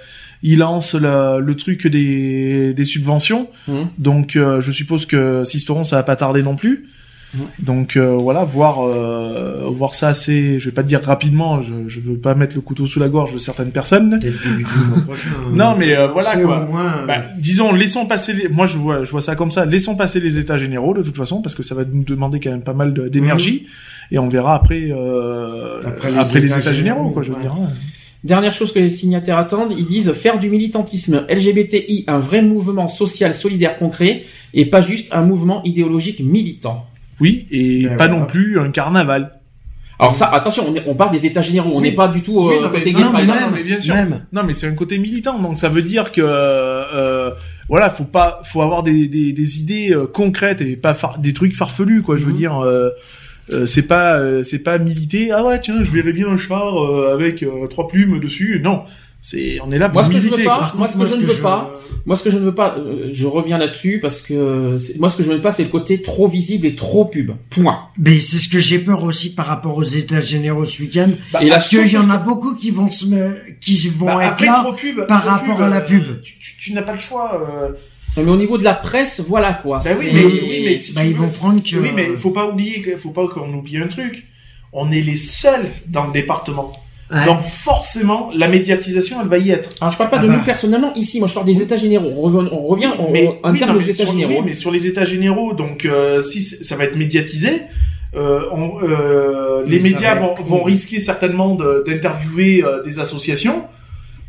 il 0.43 0.59
lance 0.59 0.93
le, 0.93 1.39
le 1.39 1.55
truc 1.55 1.87
des, 1.87 2.71
des 2.75 2.85
subventions, 2.85 3.49
Mhm. 3.67 3.87
donc 3.97 4.35
euh, 4.35 4.61
je 4.61 4.71
suppose 4.71 5.07
que 5.07 5.43
Sisteron 5.43 5.83
ça 5.83 5.95
va 5.95 6.03
pas 6.03 6.15
tarder 6.15 6.43
non 6.43 6.55
plus. 6.55 6.85
Donc 7.59 7.97
euh, 7.97 8.15
voilà, 8.15 8.43
voir 8.45 8.79
euh, 8.87 9.65
voir 9.69 9.93
ça 9.93 10.07
assez, 10.09 10.59
je 10.59 10.65
vais 10.65 10.71
pas 10.71 10.81
te 10.81 10.87
dire 10.87 11.01
rapidement, 11.03 11.61
je, 11.61 11.73
je 11.87 11.99
veux 11.99 12.17
pas 12.17 12.35
mettre 12.35 12.55
le 12.55 12.61
couteau 12.61 12.85
sous 12.87 12.99
la 12.99 13.09
gorge 13.09 13.33
de 13.33 13.37
certaines 13.39 13.71
personnes. 13.71 14.17
Peut-être 14.19 14.41
début 14.43 14.63
du 14.63 14.87
mois 14.89 15.01
prochain. 15.01 15.29
Non, 15.51 15.75
mais, 15.77 15.95
euh, 15.95 16.07
voilà, 16.07 16.37
quoi. 16.37 16.65
Moins, 16.65 16.95
euh, 17.01 17.05
Bah, 17.05 17.23
disons, 17.37 17.73
laissons 17.73 18.05
passer 18.05 18.33
les. 18.33 18.47
Moi, 18.47 18.65
je 18.65 18.77
vois, 18.77 19.03
je 19.03 19.11
vois 19.11 19.21
ça 19.21 19.35
comme 19.35 19.51
ça. 19.51 19.65
Laissons 19.65 19.95
passer 19.95 20.19
les 20.19 20.37
états 20.39 20.57
généraux 20.57 20.93
de 20.93 21.03
toute 21.03 21.17
façon, 21.17 21.41
parce 21.41 21.53
que 21.53 21.63
ça 21.63 21.75
va 21.75 21.83
nous 21.83 22.03
demander 22.03 22.39
quand 22.39 22.51
même 22.51 22.61
pas 22.61 22.73
mal 22.73 22.93
de- 22.93 23.09
d'énergie, 23.09 23.67
et 24.11 24.19
on 24.19 24.29
verra 24.29 24.55
après 24.55 24.87
euh, 24.89 25.81
Après 25.85 26.17
après, 26.17 26.39
les 26.39 26.47
les, 26.47 26.51
états 26.53 26.61
états 26.61 26.73
généraux, 26.73 26.99
généraux, 26.99 27.13
quoi. 27.13 27.23
Je 27.23 27.29
veux 27.31 27.35
ouais. 27.35 27.41
dire. 27.41 27.55
Dernière 28.23 28.53
chose 28.53 28.71
que 28.73 28.79
les 28.79 28.89
signataires 28.89 29.37
attendent, 29.37 29.73
ils 29.77 29.85
disent 29.85 30.11
faire 30.13 30.39
du 30.39 30.49
militantisme 30.49 31.25
LGBTI 31.29 32.05
un 32.07 32.19
vrai 32.19 32.41
mouvement 32.41 32.87
social 32.87 33.33
solidaire 33.33 33.77
concret 33.77 34.23
et 34.53 34.65
pas 34.65 34.81
juste 34.81 35.09
un 35.13 35.21
mouvement 35.23 35.61
idéologique 35.63 36.19
militant. 36.21 36.85
Oui, 37.19 37.47
et 37.51 37.83
Ben 37.83 37.97
pas 37.97 38.07
voilà. 38.07 38.19
non 38.21 38.25
plus 38.25 38.59
un 38.59 38.69
carnaval. 38.71 39.31
Alors 39.99 40.15
ça, 40.15 40.27
attention, 40.31 40.65
on, 40.67 40.75
est- 40.75 40.83
on 40.85 40.93
part 40.93 41.09
des 41.09 41.25
états 41.25 41.41
généraux, 41.41 41.71
on 41.73 41.77
Oui. 41.81 41.89
n'est 41.89 41.95
pas 41.95 42.07
du 42.07 42.21
tout 42.21 42.47
Oui, 42.47 42.55
euh, 42.55 42.61
non, 42.61 42.69
mais- 42.71 42.79
côté 42.79 42.91
non, 42.93 42.99
gay 42.99 43.05
mais 43.05 43.11
pride. 43.13 43.27
non, 43.29 43.35
mais 43.55 43.63
bien 43.63 43.79
sûr. 43.79 43.95
Même. 43.95 44.25
Non, 44.31 44.43
mais 44.43 44.53
c'est 44.53 44.67
un 44.67 44.75
côté 44.75 44.99
militant, 44.99 45.39
donc 45.39 45.57
ça 45.57 45.69
veut 45.69 45.81
dire 45.81 46.11
que 46.11 46.21
euh, 46.23 47.31
voilà, 47.69 47.89
faut 47.89 48.03
pas, 48.03 48.41
faut 48.45 48.61
avoir 48.61 48.83
des, 48.83 49.07
des, 49.07 49.33
des 49.33 49.59
idées 49.59 49.91
euh, 49.91 50.05
concrètes 50.05 50.61
et 50.61 50.75
pas 50.75 50.93
far- 50.93 51.17
des 51.17 51.33
trucs 51.33 51.55
farfelus, 51.55 52.03
quoi. 52.03 52.15
Je 52.17 52.25
veux 52.25 52.31
Mhm. 52.31 52.37
dire, 52.37 52.63
euh, 52.63 52.89
euh, 53.51 53.65
c'est 53.65 53.87
pas, 53.87 54.19
euh, 54.19 54.43
c'est 54.43 54.59
pas 54.59 54.77
militer. 54.77 55.31
Ah 55.31 55.43
ouais, 55.43 55.59
tiens, 55.59 55.81
je 55.81 55.91
verrais 55.91 56.13
bien 56.13 56.27
un 56.27 56.37
char 56.37 56.77
euh, 56.83 57.13
avec 57.13 57.41
euh, 57.41 57.65
trois 57.67 57.87
plumes 57.87 58.19
dessus. 58.19 58.59
Non, 58.63 58.83
C'est, 59.21 59.59
on 59.61 59.71
est 59.71 59.77
là 59.77 59.89
pour 59.89 59.95
Moi, 59.95 60.03
ce 60.05 60.09
que 60.09 60.15
je 60.21 60.29
veux 60.29 60.29
militer, 60.29 60.43
pas, 60.45 60.57
quoi. 60.69 60.71
moi, 60.77 60.87
ce 60.87 60.95
que 60.97 61.05
je 61.05 61.15
ne 61.15 61.25
veux 61.25 61.41
pas, 61.41 61.73
moi, 62.05 62.15
ce 62.15 62.23
que 62.23 62.29
je 62.29 62.37
ne 62.37 62.43
veux 62.45 62.55
pas, 62.55 62.77
euh, 62.77 63.09
je 63.11 63.25
reviens 63.27 63.57
là-dessus 63.57 63.99
parce 64.01 64.21
que 64.21 64.77
moi, 64.99 65.09
ce 65.09 65.17
que 65.17 65.23
je 65.23 65.29
ne 65.29 65.35
veux 65.35 65.41
pas, 65.41 65.51
c'est 65.51 65.63
le 65.63 65.69
côté 65.69 66.01
trop 66.01 66.27
visible 66.27 66.65
et 66.65 66.75
trop 66.75 67.03
pub. 67.03 67.31
Point. 67.49 67.77
Mais 67.97 68.21
c'est 68.21 68.37
ce 68.37 68.47
que 68.47 68.59
j'ai 68.59 68.79
peur 68.79 69.03
aussi 69.03 69.33
par 69.33 69.47
rapport 69.47 69.75
aux 69.75 69.83
États 69.83 70.21
généraux 70.21 70.63
ce 70.65 70.81
week-end. 70.81 71.09
Bah, 71.33 71.43
Et 71.43 71.49
parce 71.49 71.67
qu'il 71.67 71.87
y 71.91 71.97
en 71.97 72.09
a 72.09 72.17
beaucoup 72.17 72.55
qui 72.55 72.69
vont 72.71 72.89
se, 72.89 73.05
me- 73.07 73.35
qui 73.59 73.75
vont 73.89 74.05
Bah, 74.05 74.23
être 74.25 74.45
là 74.45 74.61
trop 74.63 74.73
pub, 74.73 75.05
par 75.07 75.21
trop 75.21 75.29
rapport 75.31 75.55
pub, 75.57 75.63
à 75.65 75.69
la 75.69 75.77
euh, 75.81 75.85
pub. 75.87 76.21
Tu, 76.21 76.39
tu- 76.39 76.55
tu 76.57 76.73
n'as 76.73 76.83
pas 76.83 76.93
le 76.93 76.99
choix. 76.99 77.43
euh, 77.49 77.73
Mais 78.15 78.31
au 78.31 78.37
niveau 78.37 78.57
de 78.57 78.63
la 78.63 78.75
presse, 78.75 79.19
voilà 79.27 79.53
quoi. 79.53 79.79
Bah 79.83 79.89
oui, 79.99 80.07
mais, 80.13 80.23
oui, 80.25 80.61
mais 80.63 80.79
si 80.79 80.93
Bah, 80.93 81.03
ils 81.03 81.11
veux, 81.13 81.25
vont 81.25 81.29
prendre 81.29 81.61
que- 81.61 81.75
Oui, 81.75 81.89
mais 81.93 82.15
faut 82.15 82.31
pas 82.31 82.47
oublier, 82.47 82.81
que- 82.81 82.95
faut 82.95 83.09
pas 83.11 83.27
qu'on 83.27 83.51
oublie 83.53 83.77
un 83.77 83.87
truc. 83.87 84.25
On 84.71 84.89
est 84.91 85.01
les 85.01 85.17
seuls 85.17 85.65
dans 85.87 86.05
le 86.05 86.13
département. 86.13 86.71
Ouais. 87.09 87.25
Donc 87.25 87.41
forcément, 87.43 88.29
la 88.35 88.47
médiatisation, 88.49 89.17
elle 89.21 89.27
va 89.29 89.37
y 89.37 89.49
être. 89.51 89.69
Alors, 89.79 89.93
je 89.93 89.97
parle 89.97 90.09
pas 90.09 90.17
Ah 90.19 90.23
de 90.23 90.27
bah. 90.27 90.35
nous 90.37 90.43
personnellement 90.43 90.93
ici. 90.95 91.19
Moi, 91.19 91.27
je 91.29 91.33
parle 91.33 91.45
des 91.45 91.61
États 91.61 91.77
généraux. 91.77 92.11
On 92.17 92.21
revient, 92.21 92.49
on 92.51 92.67
revient 92.67 92.89
on- 92.99 93.11
mais 93.11 93.39
en 93.43 93.51
oui, 93.53 93.59
termes 93.59 93.71
non, 93.73 93.77
des 93.79 93.89
États 93.89 94.03
sur, 94.03 94.11
généraux. 94.11 94.33
oui, 94.33 94.41
mais 94.45 94.53
sur 94.53 94.71
les 94.71 94.87
états 94.87 95.05
généraux, 95.05 95.53
donc 95.53 95.85
euh, 95.85 96.19
si 96.21 96.41
ça 96.41 96.75
va 96.75 96.83
être 96.83 96.97
médiatisé, 96.97 97.61
euh, 98.15 98.41
on- 98.51 98.81
euh, 98.83 99.63
les 99.65 99.79
médias 99.79 100.15
vont, 100.15 100.63
risquer 100.63 100.99
certainement 100.99 101.55
de- 101.55 101.83
d'interviewer 101.87 102.63
euh, 102.65 102.83
des 102.83 102.99
associations, 102.99 103.63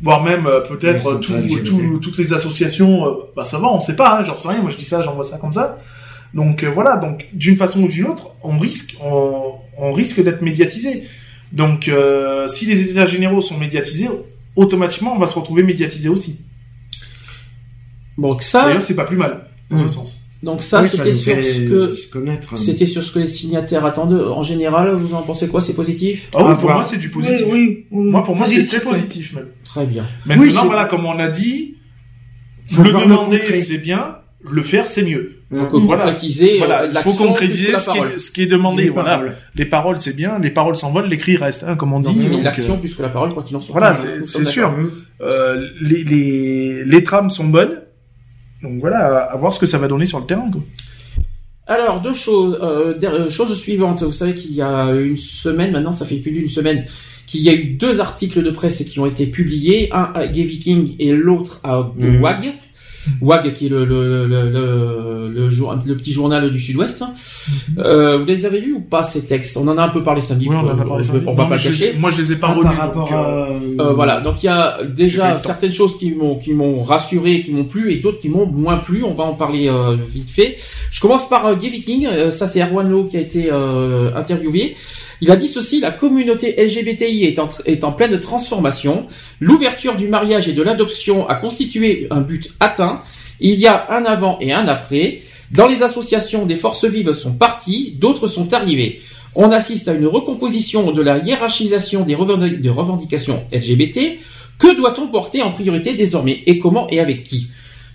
voire 0.01 0.23
même 0.23 0.47
euh, 0.47 0.61
peut-être 0.61 1.15
tout- 1.15 1.33
tout- 1.65 1.99
toutes 2.01 2.17
les 2.17 2.31
associations. 2.31 3.05
euh, 3.07 3.11
bah 3.35 3.43
ça 3.43 3.57
va, 3.59 3.67
on 3.67 3.81
sait 3.81 3.97
pas, 3.97 4.19
hein, 4.19 4.23
j'en 4.23 4.37
sais 4.37 4.47
rien. 4.47 4.61
Moi 4.61 4.69
je 4.71 4.77
dis 4.77 4.85
ça, 4.85 5.01
j'envoie 5.01 5.25
ça 5.25 5.37
comme 5.37 5.51
ça. 5.53 5.79
Donc 6.33 6.63
euh, 6.63 6.69
voilà, 6.69 6.95
donc 6.95 7.25
d'une 7.33 7.57
façon 7.57 7.81
ou 7.83 7.87
d'une 7.89 8.05
autre, 8.05 8.27
on 8.43 8.57
risque, 8.57 8.95
on, 9.03 9.53
on 9.77 9.91
risque 9.91 10.23
d'être 10.23 10.41
médiatisé. 10.41 11.03
Donc 11.51 11.87
euh, 11.87 12.47
si 12.47 12.65
les 12.65 12.89
états 12.91 13.05
généraux 13.05 13.41
sont 13.41 13.57
médiatisés, 13.57 14.07
automatiquement 14.55 15.13
on 15.15 15.19
va 15.19 15.27
se 15.27 15.35
retrouver 15.35 15.63
médiatisé 15.63 16.09
aussi. 16.09 16.41
Donc 18.17 18.41
ça, 18.41 18.65
D'ailleurs 18.65 18.83
c'est 18.83 18.95
pas 18.95 19.05
plus 19.05 19.17
mal 19.17 19.45
dans 19.71 19.77
Mm. 19.77 19.87
ce 19.89 19.93
sens. 19.93 20.21
donc 20.43 20.61
ça, 20.61 20.81
Oui, 20.81 20.89
c'était 20.89 21.11
sur 21.13 21.35
ce 21.35 21.59
que, 21.69 22.57
c'était 22.57 22.85
sur 22.85 23.03
ce 23.03 23.11
que 23.11 23.19
les 23.19 23.27
signataires 23.27 23.85
attendent. 23.85 24.13
En 24.13 24.41
général, 24.43 24.95
vous 24.95 25.13
en 25.13 25.21
pensez 25.21 25.47
quoi? 25.47 25.61
C'est 25.61 25.73
positif? 25.73 26.29
Ah 26.35 26.43
oui, 26.49 26.55
pour 26.59 26.69
moi 26.71 26.83
c'est 26.83 26.97
du 26.97 27.09
positif. 27.09 27.45
Oui, 27.47 27.51
oui, 27.51 27.85
oui. 27.91 28.11
Moi 28.11 28.23
pour 28.23 28.35
moi 28.35 28.45
c'est 28.47 28.55
Positif, 28.55 28.79
très 28.81 28.89
positif 28.89 29.33
même. 29.33 29.47
Très 29.63 29.85
bien. 29.85 30.05
Maintenant 30.25 30.65
voilà 30.65 30.85
comme 30.85 31.05
on 31.05 31.17
a 31.19 31.27
dit, 31.29 31.75
Faut 32.71 32.83
le 32.83 32.91
demander 32.91 33.41
c'est 33.61 33.77
bien, 33.77 34.17
le 34.43 34.61
faire 34.61 34.87
c'est 34.87 35.03
mieux. 35.03 35.38
Donc 35.51 35.73
Mmh. 35.73 35.85
Voilà. 35.87 36.03
concrétiser 36.03 36.57
Voilà, 36.59 36.81
euh, 36.81 36.87
il 36.87 36.93
l'action 36.93 37.11
faut 37.11 37.23
concrétiser 37.25 37.75
ce 37.77 37.89
qui, 37.91 37.97
est, 37.97 38.17
ce 38.19 38.31
qui 38.31 38.41
est 38.43 38.45
demandé. 38.45 38.83
Les 38.83 38.89
voilà. 38.89 39.09
paroles. 39.09 39.35
Les 39.55 39.65
paroles 39.65 39.99
c'est 39.99 40.15
bien, 40.15 40.37
les 40.39 40.51
paroles 40.51 40.75
s'envolent, 40.75 41.07
l'écrit 41.09 41.37
reste, 41.37 41.63
hein, 41.67 41.75
comme 41.75 41.91
on 41.93 41.99
dit. 41.99 42.15
C'est 42.19 42.29
donc, 42.29 42.43
l'action 42.43 42.75
euh, 42.75 42.77
plus 42.77 42.93
que 42.93 43.01
la 43.01 43.09
parole, 43.09 43.33
quoi 43.33 43.41
qu'il 43.43 43.55
en 43.57 43.61
soit. 43.61 43.73
Voilà, 43.73 43.95
c'est 43.95 44.45
sûr. 44.45 44.71
Euh, 45.21 45.67
les, 45.81 46.03
les, 46.03 46.85
les 46.85 47.03
trames 47.03 47.29
sont 47.29 47.45
bonnes. 47.45 47.81
Donc 48.61 48.79
voilà, 48.79 48.99
à, 48.99 49.33
à 49.33 49.37
voir 49.37 49.53
ce 49.53 49.59
que 49.59 49.65
ça 49.65 49.77
va 49.79 49.87
donner 49.87 50.05
sur 50.05 50.19
le 50.19 50.25
terrain. 50.25 50.49
Quoi. 50.51 50.61
Alors, 51.65 52.01
deux 52.01 52.13
choses. 52.13 52.57
Euh, 52.61 52.93
euh, 53.03 53.29
chose 53.29 53.53
suivante. 53.59 54.03
Vous 54.03 54.11
savez 54.11 54.33
qu'il 54.33 54.53
y 54.53 54.61
a 54.61 54.91
une 54.91 55.17
semaine, 55.17 55.71
maintenant, 55.71 55.91
ça 55.91 56.05
fait 56.05 56.15
plus 56.17 56.31
d'une 56.31 56.49
semaine, 56.49 56.83
qu'il 57.27 57.41
y 57.41 57.49
a 57.49 57.53
eu 57.53 57.65
deux 57.75 58.01
articles 58.01 58.41
de 58.43 58.49
presse 58.51 58.83
qui 58.83 58.99
ont 58.99 59.05
été 59.05 59.25
publiés. 59.27 59.89
Un 59.93 60.11
à 60.15 60.27
Gay 60.27 60.43
Viking 60.43 60.95
et 60.99 61.11
l'autre 61.11 61.59
à 61.63 61.89
de 61.97 62.07
Mhm. 62.07 62.21
WAG. 62.21 62.53
WAG, 63.21 63.53
qui 63.53 63.65
est 63.65 63.69
le, 63.69 63.85
le, 63.85 64.27
le, 64.27 64.49
le, 64.49 65.29
le, 65.33 65.49
jour- 65.49 65.75
le 65.85 65.95
petit 65.95 66.11
journal 66.11 66.49
du 66.51 66.59
Sud-Ouest. 66.59 67.03
Euh, 67.77 68.17
vous 68.17 68.25
les 68.25 68.45
avez 68.45 68.59
lus 68.61 68.73
ou 68.73 68.81
pas, 68.81 69.03
ces 69.03 69.25
textes? 69.25 69.57
On 69.57 69.67
en 69.67 69.77
a 69.77 69.83
un 69.83 69.89
peu 69.89 70.03
parlé 70.03 70.21
samedi. 70.21 70.47
Oui, 70.49 70.55
on 70.55 70.67
en 70.67 70.79
a 70.79 70.85
parlé 70.85 71.03
samedi. 71.03 71.25
Non, 71.25 71.35
pas 71.35 71.55
je 71.57 71.69
le 71.69 71.73
les 71.73 71.83
ai- 71.83 71.87
cacher. 71.87 71.99
Moi, 71.99 72.11
je 72.11 72.21
les 72.21 72.31
ai 72.33 72.35
pas 72.35 72.47
Ah, 72.49 72.53
relus. 72.53 72.63
par 72.77 72.93
donc, 72.93 73.09
rapport 73.09 73.13
euh, 73.13 73.45
à... 73.79 73.81
Euh, 73.83 73.93
voilà, 73.93 74.21
donc 74.21 74.43
il 74.43 74.45
y 74.47 74.49
a 74.49 74.77
pas 74.77 74.83
déjà 74.83 75.37
certaines 75.39 75.73
choses 75.73 75.97
qui 75.97 76.11
m'ont 76.11 76.35
qui 76.37 76.53
m'ont 76.53 76.83
rassuré, 76.83 77.41
qui 77.41 77.51
m'ont 77.51 77.63
plu, 77.65 77.91
et 77.91 77.97
d'autres 77.97 78.19
qui 78.19 78.29
m'ont 78.29 78.45
moins 78.45 78.77
plu. 78.77 79.03
On 79.03 79.13
va 79.13 79.23
en 79.23 79.33
parler 79.33 79.69
euh, 79.69 79.95
vite 80.11 80.29
fait. 80.29 80.55
Je 80.91 80.99
commence 81.01 81.27
par 81.29 81.45
euh, 81.45 81.55
Gay 81.55 81.69
Viking. 81.69 82.05
Euh, 82.07 82.29
ça, 82.31 82.47
c'est 82.47 82.61
Erwan 82.61 82.89
Lowe 82.89 83.05
qui 83.05 83.17
a 83.17 83.21
été 83.21 83.49
euh, 83.51 84.13
interviewé. 84.15 84.75
Il 85.21 85.31
a 85.31 85.35
dit 85.35 85.47
ceci 85.47 85.79
la 85.79 85.91
communauté 85.91 86.55
LGBTI 86.57 87.35
est 87.65 87.83
en, 87.83 87.91
pleine 87.91 88.19
transformation. 88.19 89.05
L'ouverture 89.39 89.95
du 89.95 90.07
mariage 90.07 90.47
et 90.47 90.53
de 90.53 90.61
l'adoption 90.61 91.27
a 91.27 91.35
constitué 91.35 92.07
un 92.09 92.21
but 92.21 92.51
atteint. 92.59 93.01
Il 93.39 93.59
y 93.59 93.67
a 93.67 93.87
un 93.91 94.05
avant 94.05 94.37
et 94.39 94.53
un 94.53 94.67
après. 94.67 95.21
Dans 95.51 95.67
les 95.67 95.83
associations, 95.83 96.45
des 96.45 96.55
forces 96.55 96.85
vives 96.85 97.13
sont 97.13 97.33
parties, 97.33 97.95
d'autres 97.99 98.27
sont 98.27 98.53
arrivées. 98.53 99.01
On 99.35 99.51
assiste 99.51 99.87
à 99.87 99.93
une 99.93 100.07
recomposition 100.07 100.91
de 100.91 101.01
la 101.01 101.17
hiérarchisation 101.17 102.03
des 102.03 102.15
revendications 102.15 103.43
LGBT. 103.51 104.19
Que 104.57 104.75
doit-on 104.75 105.07
porter 105.07 105.41
en 105.41 105.51
priorité 105.51 105.93
désormais 105.93 106.43
et 106.45 106.59
comment 106.59 106.89
et 106.89 106.99
avec 106.99 107.23
qui? 107.23 107.47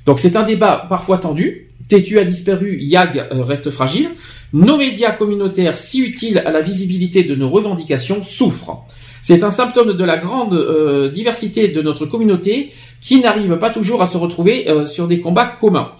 Donc 0.06 0.18
c'est 0.18 0.36
un 0.36 0.42
débat 0.42 0.86
parfois 0.88 1.18
tendu. 1.18 1.68
Tétu 1.88 2.18
a 2.18 2.24
disparu, 2.24 2.78
YAG 2.80 3.18
euh, 3.18 3.44
reste 3.44 3.70
fragile. 3.70 4.10
Nos 4.52 4.76
médias 4.76 5.12
communautaires, 5.12 5.76
si 5.76 6.00
utiles 6.00 6.38
à 6.38 6.50
la 6.50 6.60
visibilité 6.60 7.24
de 7.24 7.34
nos 7.34 7.50
revendications, 7.50 8.22
souffrent. 8.22 8.84
C'est 9.22 9.42
un 9.42 9.50
symptôme 9.50 9.94
de 9.94 10.04
la 10.04 10.16
grande 10.16 10.54
euh, 10.54 11.08
diversité 11.10 11.68
de 11.68 11.82
notre 11.82 12.06
communauté 12.06 12.72
qui 13.00 13.20
n'arrive 13.20 13.56
pas 13.58 13.70
toujours 13.70 14.02
à 14.02 14.06
se 14.06 14.16
retrouver 14.16 14.68
euh, 14.68 14.84
sur 14.84 15.08
des 15.08 15.20
combats 15.20 15.46
communs. 15.46 15.92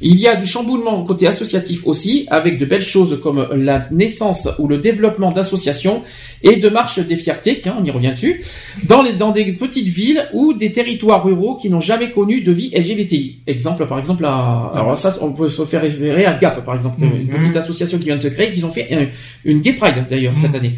Il 0.00 0.18
y 0.18 0.26
a 0.26 0.34
du 0.34 0.44
chamboulement 0.46 1.04
côté 1.04 1.26
associatif 1.28 1.86
aussi, 1.86 2.26
avec 2.28 2.58
de 2.58 2.64
belles 2.66 2.82
choses 2.82 3.18
comme 3.22 3.46
la 3.54 3.86
naissance 3.92 4.48
ou 4.58 4.66
le 4.66 4.78
développement 4.78 5.30
d'associations 5.30 6.02
et 6.42 6.56
de 6.56 6.68
marches 6.68 6.98
des 6.98 7.16
fiertés, 7.16 7.60
tiens, 7.62 7.76
on 7.80 7.84
y 7.84 7.90
revient 7.92 8.10
dessus, 8.10 8.42
dans, 8.88 9.02
les, 9.02 9.12
dans 9.12 9.30
des 9.30 9.52
petites 9.52 9.86
villes 9.86 10.28
ou 10.32 10.52
des 10.52 10.72
territoires 10.72 11.24
ruraux 11.24 11.54
qui 11.56 11.70
n'ont 11.70 11.80
jamais 11.80 12.10
connu 12.10 12.40
de 12.42 12.50
vie 12.52 12.70
LGBTI. 12.74 13.38
Exemple, 13.46 13.86
par 13.86 13.98
exemple, 14.00 14.24
à, 14.24 14.72
alors 14.74 14.98
ça, 14.98 15.16
on 15.22 15.32
peut 15.32 15.48
se 15.48 15.64
faire 15.64 15.82
référer 15.82 16.26
à 16.26 16.34
Gap, 16.34 16.64
par 16.64 16.74
exemple, 16.74 17.02
une 17.02 17.28
petite 17.28 17.56
association 17.56 17.98
qui 17.98 18.06
vient 18.06 18.16
de 18.16 18.22
se 18.22 18.28
créer, 18.28 18.52
qu'ils 18.52 18.66
ont 18.66 18.70
fait 18.70 18.92
un- 18.92 19.06
une 19.44 19.60
Gay 19.60 19.74
Pride 19.74 20.04
d'ailleurs 20.10 20.36
cette 20.36 20.54
année. 20.56 20.72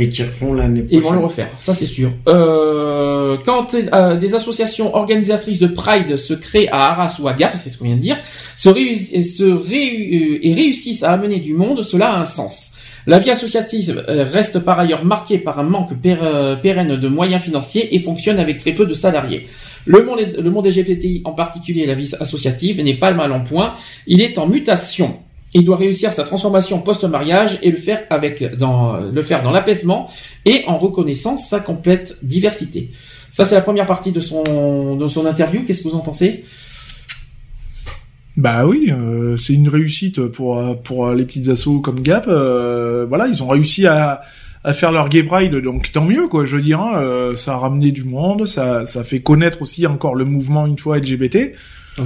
Et 0.00 0.08
qui 0.08 0.22
refont 0.22 0.54
l'année 0.54 0.84
Ils 0.90 0.98
vont 1.00 1.08
prochaine. 1.08 1.18
le 1.20 1.24
refaire, 1.26 1.48
ça 1.58 1.74
c'est 1.74 1.86
sûr. 1.86 2.10
Euh, 2.28 3.36
quand 3.44 3.74
euh, 3.74 4.16
des 4.16 4.34
associations 4.34 4.94
organisatrices 4.94 5.58
de 5.58 5.66
Pride 5.66 6.16
se 6.16 6.34
créent 6.34 6.68
à 6.68 6.90
Arras 6.92 7.16
ou 7.20 7.26
à 7.28 7.32
Gap, 7.34 7.54
c'est 7.56 7.68
ce 7.68 7.76
qu'on 7.76 7.84
vient 7.84 7.96
de 7.96 8.00
dire, 8.00 8.16
se, 8.56 8.68
et 8.70 9.24
euh, 9.42 10.38
et 10.42 10.52
réussissent 10.54 11.02
à 11.02 11.10
amener 11.12 11.40
du 11.40 11.52
monde, 11.54 11.82
cela 11.82 12.12
a 12.12 12.20
un 12.20 12.24
sens. 12.24 12.72
La 13.06 13.18
vie 13.18 13.30
associative 13.30 14.04
euh, 14.08 14.24
reste 14.24 14.58
par 14.60 14.78
ailleurs 14.78 15.04
marquée 15.04 15.38
par 15.38 15.58
un 15.58 15.62
manque 15.64 15.94
pér- 16.00 16.60
pérenne 16.62 16.96
de 16.96 17.08
moyens 17.08 17.42
financiers 17.42 17.94
et 17.94 17.98
fonctionne 18.00 18.38
avec 18.38 18.58
très 18.58 18.72
peu 18.72 18.86
de 18.86 18.94
salariés. 18.94 19.46
Le 19.86 20.04
monde, 20.04 20.20
le 20.38 20.50
monde 20.50 20.66
LGBTI, 20.66 21.22
en 21.24 21.32
particulier 21.32 21.86
la 21.86 21.94
vie 21.94 22.12
associative, 22.20 22.82
n'est 22.82 22.94
pas 22.98 23.12
mal 23.12 23.32
en 23.32 23.40
point. 23.40 23.74
Il 24.06 24.20
est 24.20 24.36
en 24.38 24.46
mutation. 24.46 25.16
Il 25.54 25.64
doit 25.64 25.76
réussir 25.76 26.12
sa 26.12 26.24
transformation 26.24 26.78
post-mariage 26.80 27.58
et 27.62 27.70
le 27.70 27.76
faire 27.76 28.02
avec 28.10 28.56
dans 28.56 28.98
le 28.98 29.22
faire 29.22 29.42
dans 29.42 29.50
l'apaisement 29.50 30.10
et 30.44 30.64
en 30.66 30.76
reconnaissant 30.76 31.38
sa 31.38 31.58
complète 31.60 32.18
diversité. 32.22 32.90
Ça 33.30 33.44
c'est 33.44 33.54
la 33.54 33.62
première 33.62 33.86
partie 33.86 34.12
de 34.12 34.20
son 34.20 34.96
de 34.96 35.08
son 35.08 35.24
interview. 35.26 35.62
Qu'est-ce 35.64 35.82
que 35.82 35.88
vous 35.88 35.96
en 35.96 36.00
pensez? 36.00 36.44
Bah 38.36 38.66
oui, 38.66 38.92
euh, 38.92 39.36
c'est 39.36 39.54
une 39.54 39.68
réussite 39.68 40.20
pour 40.28 40.62
pour 40.84 41.10
les 41.10 41.24
petites 41.24 41.48
assos 41.48 41.80
comme 41.80 42.00
Gap. 42.02 42.26
euh, 42.28 43.04
voilà, 43.08 43.26
ils 43.26 43.42
ont 43.42 43.48
réussi 43.48 43.86
à 43.86 44.20
à 44.64 44.72
faire 44.74 44.92
leur 44.92 45.08
gay 45.08 45.22
pride, 45.22 45.54
donc 45.56 45.90
tant 45.92 46.04
mieux 46.04 46.28
quoi. 46.28 46.44
Je 46.44 46.56
veux 46.56 46.62
dire, 46.62 46.80
hein, 46.80 47.00
euh, 47.00 47.36
ça 47.36 47.54
a 47.54 47.56
ramené 47.56 47.90
du 47.90 48.04
monde, 48.04 48.46
ça 48.46 48.84
ça 48.84 49.02
fait 49.02 49.20
connaître 49.20 49.62
aussi 49.62 49.86
encore 49.86 50.14
le 50.14 50.24
mouvement 50.24 50.66
une 50.66 50.78
fois 50.78 50.98
LGBT. 50.98 51.52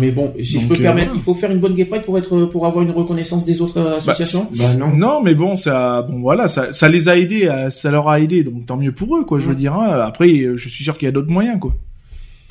Mais 0.01 0.11
bon, 0.11 0.33
si 0.43 0.61
je 0.61 0.67
peux 0.69 0.75
me 0.75 0.79
euh, 0.81 0.83
permettre, 0.83 1.09
voilà. 1.09 1.21
il 1.21 1.25
faut 1.25 1.35
faire 1.35 1.51
une 1.51 1.59
bonne 1.59 1.75
gay 1.75 1.85
pride 1.85 2.03
pour 2.03 2.17
être 2.19 2.47
pour 2.47 2.67
avoir 2.67 2.83
une 2.85 2.91
reconnaissance 2.91 3.45
des 3.45 3.61
autres 3.61 3.79
euh, 3.79 3.97
associations. 3.97 4.49
Bah 4.57 4.77
non. 4.79 4.89
Non, 4.97 5.23
mais 5.23 5.35
bon, 5.35 5.57
ça, 5.57 6.03
bon 6.03 6.21
voilà, 6.21 6.49
ça, 6.49 6.73
ça 6.73 6.89
les 6.89 7.09
a 7.09 7.17
aidés, 7.17 7.49
à- 7.49 7.71
ça 7.71 7.91
leur 7.91 8.09
a 8.09 8.21
aidé, 8.21 8.45
donc 8.45 8.67
tant 8.67 8.77
mieux 8.77 8.93
pour 8.93 9.17
eux, 9.17 9.25
quoi. 9.25 9.39
Je 9.39 9.47
veux 9.49 9.55
dire. 9.55 9.75
hein. 9.75 10.01
Après, 10.05 10.29
euh, 10.31 10.57
je 10.57 10.69
suis 10.69 10.85
sûr 10.85 10.97
qu'il 10.99 11.07
y 11.07 11.09
a 11.09 11.13
d'autres 11.13 11.31
moyens, 11.31 11.59
quoi. 11.61 11.75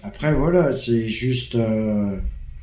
Après, 0.03 0.33
voilà, 0.33 0.71
c'est 0.73 1.07
juste... 1.07 1.55
euh, 1.55 2.15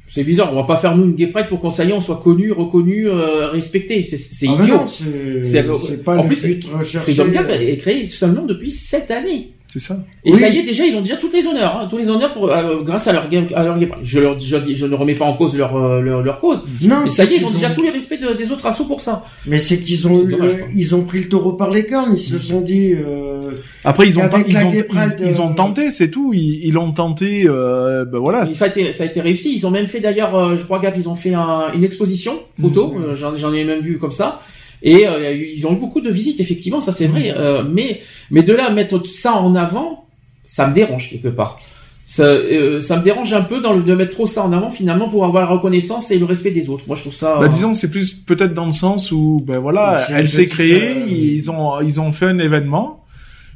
C'est 0.09 0.25
bizarre, 0.25 0.51
on 0.53 0.57
va 0.57 0.65
pas 0.65 0.77
faire 0.79 0.97
nous 0.97 1.05
une 1.05 1.15
gay 1.15 1.29
pride 1.29 1.47
pour 1.49 1.61
qu'on 1.61 1.71
ça 1.71 1.85
y 1.85 1.91
est, 1.91 1.93
on 1.93 2.01
soit 2.01 2.21
connu, 2.25 2.51
reconnu, 2.51 3.07
euh, 3.09 3.49
respecté. 3.49 4.03
C'est 4.03 4.47
ah, 4.49 4.63
idiot. 4.63 4.77
non, 4.79 4.87
c'est 4.87 6.03
pas 6.05 6.17
en 6.17 6.23
le 6.23 6.29
plus, 6.29 6.45
but 6.45 6.65
recherché. 6.65 7.13
Freedom 7.15 7.31
Gap 7.31 7.47
est 7.51 7.77
créé 7.77 8.09
seulement 8.09 8.45
depuis 8.47 8.71
sept 8.71 9.11
années. 9.11 9.53
C'est 9.71 9.81
ça. 9.81 9.99
Et 10.25 10.33
Oui. 10.33 10.39
ça 10.39 10.49
y 10.49 10.57
est, 10.59 10.63
déjà, 10.63 10.87
ils 10.87 10.97
ont 10.97 11.03
déjà 11.03 11.17
tous 11.19 11.31
les 11.31 11.47
honneurs, 11.47 11.79
hein, 11.79 11.87
tous 11.91 11.99
les 11.99 12.09
honneurs 12.09 12.33
pour, 12.33 12.51
euh, 12.51 12.83
grâce 12.83 13.07
à 13.07 13.13
leur 13.13 13.29
game, 13.29 13.47
à 13.55 13.63
leur 13.65 13.79
game. 13.79 13.91
Je, 14.03 14.19
leur, 14.19 14.39
je, 14.39 14.57
dis- 14.57 14.75
je 14.75 14.87
ne 14.87 14.95
remets 14.95 15.15
pas 15.15 15.27
en 15.27 15.35
cause 15.35 15.55
leur, 15.57 15.77
euh, 15.77 16.01
leur, 16.01 16.23
leur 16.23 16.41
cause. 16.41 16.63
Non, 16.81 17.01
Mais 17.05 17.11
ça 17.11 17.25
y 17.25 17.35
est, 17.35 17.37
ils 17.37 17.45
ont 17.45 17.51
déjà 17.51 17.69
tous 17.69 17.83
les 17.83 17.91
respects 17.91 18.19
de- 18.19 18.33
des 18.33 18.51
autres 18.51 18.65
assos 18.65 18.87
pour 18.87 19.03
ça. 19.03 19.25
Mais 19.47 19.59
c'est 19.59 19.79
qu'ils 19.79 20.07
ont 20.09 20.25
eu, 20.25 20.31
dommage, 20.31 20.57
ils 20.75 20.95
ont 20.95 21.03
pris 21.03 21.19
le 21.21 21.29
taureau 21.29 21.53
par 21.53 21.71
les 21.71 21.85
cornes. 21.85 22.15
Ils 22.17 22.21
se 22.21 22.39
sont 22.39 22.63
dit. 22.63 22.95
Euh... 22.95 23.51
Après, 23.85 24.07
ils 24.07 24.19
ont, 24.19 24.23
ils 24.47 24.57
ont, 24.57 24.73
ils, 24.73 25.27
ils 25.27 25.41
ont 25.43 25.51
euh, 25.51 25.55
tenté, 25.55 25.91
c'est 25.91 26.11
tout. 26.11 26.33
Ils, 26.35 26.65
ils 26.65 26.73
l'ont 26.73 26.93
tenté, 26.93 27.45
euh, 27.47 28.07
ben 28.07 28.19
voilà. 28.21 28.49
Ça 28.55 28.65
a 28.65 28.69
été, 28.69 28.93
ça 28.93 29.03
a 29.05 29.07
été 29.07 29.21
réussi. 29.21 29.53
Ils 29.55 29.67
ont 29.67 29.71
même 29.71 29.87
fait 29.87 30.01
d'ailleurs, 30.01 30.35
euh, 30.35 30.57
je 30.57 30.65
crois 30.65 30.79
Gap, 30.79 30.95
ils 30.97 31.11
ont 31.11 31.15
fait 31.15 31.35
un- 31.35 31.73
une 31.75 31.85
exposition 31.85 32.41
photo. 32.59 32.95
Euh, 32.99 33.13
J'en, 33.15 33.37
j'en 33.37 33.53
ai 33.53 33.65
même 33.65 33.81
vu 33.81 33.99
comme 33.99 34.13
ça. 34.13 34.41
Et 34.83 35.07
euh, 35.07 35.33
ils 35.35 35.67
ont 35.67 35.73
eu 35.73 35.77
beaucoup 35.77 36.01
de 36.01 36.11
visites, 36.11 36.41
effectivement, 36.41 36.81
ça 36.81 36.93
c'est 36.93 37.07
vrai. 37.07 37.33
Mhm. 37.33 37.37
euh, 37.37 37.63
mais, 37.69 38.01
mais 38.31 38.43
de 38.43 38.53
là 38.53 38.67
à 38.67 38.71
mettre 38.71 39.07
ça 39.07 39.35
en 39.35 39.55
avant, 39.55 40.07
ça 40.45 40.67
me 40.67 40.75
dérange 40.75 41.11
quelque 41.11 41.29
part. 41.29 41.59
Ça, 42.11 42.23
euh, 42.23 42.81
ça 42.81 42.97
me 42.97 43.03
dérange 43.03 43.35
un 43.35 43.43
peu 43.43 43.61
dans 43.61 43.75
le, 43.75 43.83
de 43.83 43.95
mettre 43.95 44.15
trop 44.15 44.27
ça 44.27 44.43
en 44.43 44.51
avant 44.53 44.71
finalement 44.71 45.11
pour 45.11 45.27
avoir 45.27 45.43
la 45.45 45.51
reconnaissance 45.51 46.11
et 46.11 46.19
le 46.19 46.25
respect 46.25 46.53
des 46.53 46.71
autres. 46.71 46.85
Moi, 46.87 46.97
je 46.97 47.03
trouve 47.03 47.13
ça. 47.13 47.37
Bah, 47.39 47.49
disons, 47.49 47.75
c'est 47.75 47.91
plus 47.91 48.15
peut-être 48.15 48.55
dans 48.55 48.65
le 48.65 48.73
sens 48.73 49.13
où, 49.13 49.43
ben 49.47 49.59
voilà, 49.59 49.99
c'est 49.99 50.15
elle 50.15 50.29
s'est 50.31 50.47
créée, 50.47 50.89
euh, 50.89 51.07
ils 51.07 51.51
ont, 51.51 51.83
ils 51.83 52.01
ont 52.01 52.11
fait 52.11 52.25
un 52.25 52.39
événement, 52.39 53.05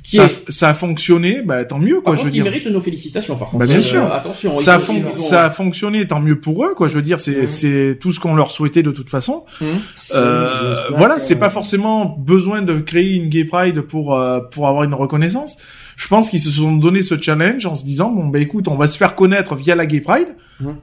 Qui 0.03 0.17
ça, 0.17 0.25
est- 0.25 0.51
ça 0.51 0.69
a 0.71 0.75
fonctionné, 0.75 1.43
bah 1.43 1.65
tant 1.65 1.79
mieux, 1.79 2.01
quoi, 2.01 2.03
Par 2.05 2.15
je 2.15 2.19
contre, 2.19 2.25
veux 2.25 2.31
ils 2.31 2.33
dire. 2.33 2.45
méritent 2.45 2.67
nos 2.67 2.81
félicitations. 2.81 3.37
Par 3.37 3.51
contre, 3.51 3.61
Bah, 3.61 3.67
bien 3.67 3.79
Euh, 3.79 3.83
sûr. 3.83 4.13
attention, 4.13 4.57
Ça 4.57 4.75
a, 4.75 4.79
ils 4.79 4.81
ont- 4.81 4.85
fon- 4.85 4.95
ils 4.95 5.07
ont- 5.07 5.17
ça 5.17 5.45
a 5.45 5.51
fonctionné, 5.51 6.07
tant 6.09 6.19
mieux 6.21 6.41
pour 6.41 6.65
eux, 6.65 6.75
quoi. 6.75 6.89
Je 6.89 6.95
veux 6.95 7.03
dire, 7.03 7.21
c'est, 7.21 7.47
c'est 7.47 7.99
tout 8.01 8.11
ce 8.13 8.19
qu'on 8.19 8.35
leur 8.35 8.51
souhaitait 8.51 8.83
de 8.83 8.91
toute 8.91 9.09
façon. 9.11 9.45
Hum. 9.61 9.69
Euh, 10.15 10.89
voilà, 10.95 11.19
c'est 11.21 11.37
pas 11.37 11.51
forcément 11.51 12.05
besoin 12.19 12.63
de 12.63 12.81
créer 12.81 13.15
une 13.15 13.29
gay 13.29 13.45
pride 13.45 13.81
pour 13.83 14.19
euh, 14.19 14.41
pour 14.51 14.67
avoir 14.69 14.83
une 14.85 14.95
reconnaissance. 14.95 15.57
Je 16.03 16.09
pense 16.09 16.31
qu'ils 16.31 16.41
se 16.41 16.51
sont 16.51 16.73
donné 16.73 17.03
ce 17.03 17.21
challenge 17.21 17.65
en 17.65 17.77
se 17.77 17.85
disant 17.85 18.11
bon 18.11 18.27
ben 18.27 18.43
écoute, 18.43 18.67
on 18.67 18.75
va 18.75 18.89
se 18.89 18.99
faire 18.99 19.15
connaître 19.15 19.55
via 19.55 19.77
la 19.77 19.87
gay 19.87 20.01
pride. 20.01 20.27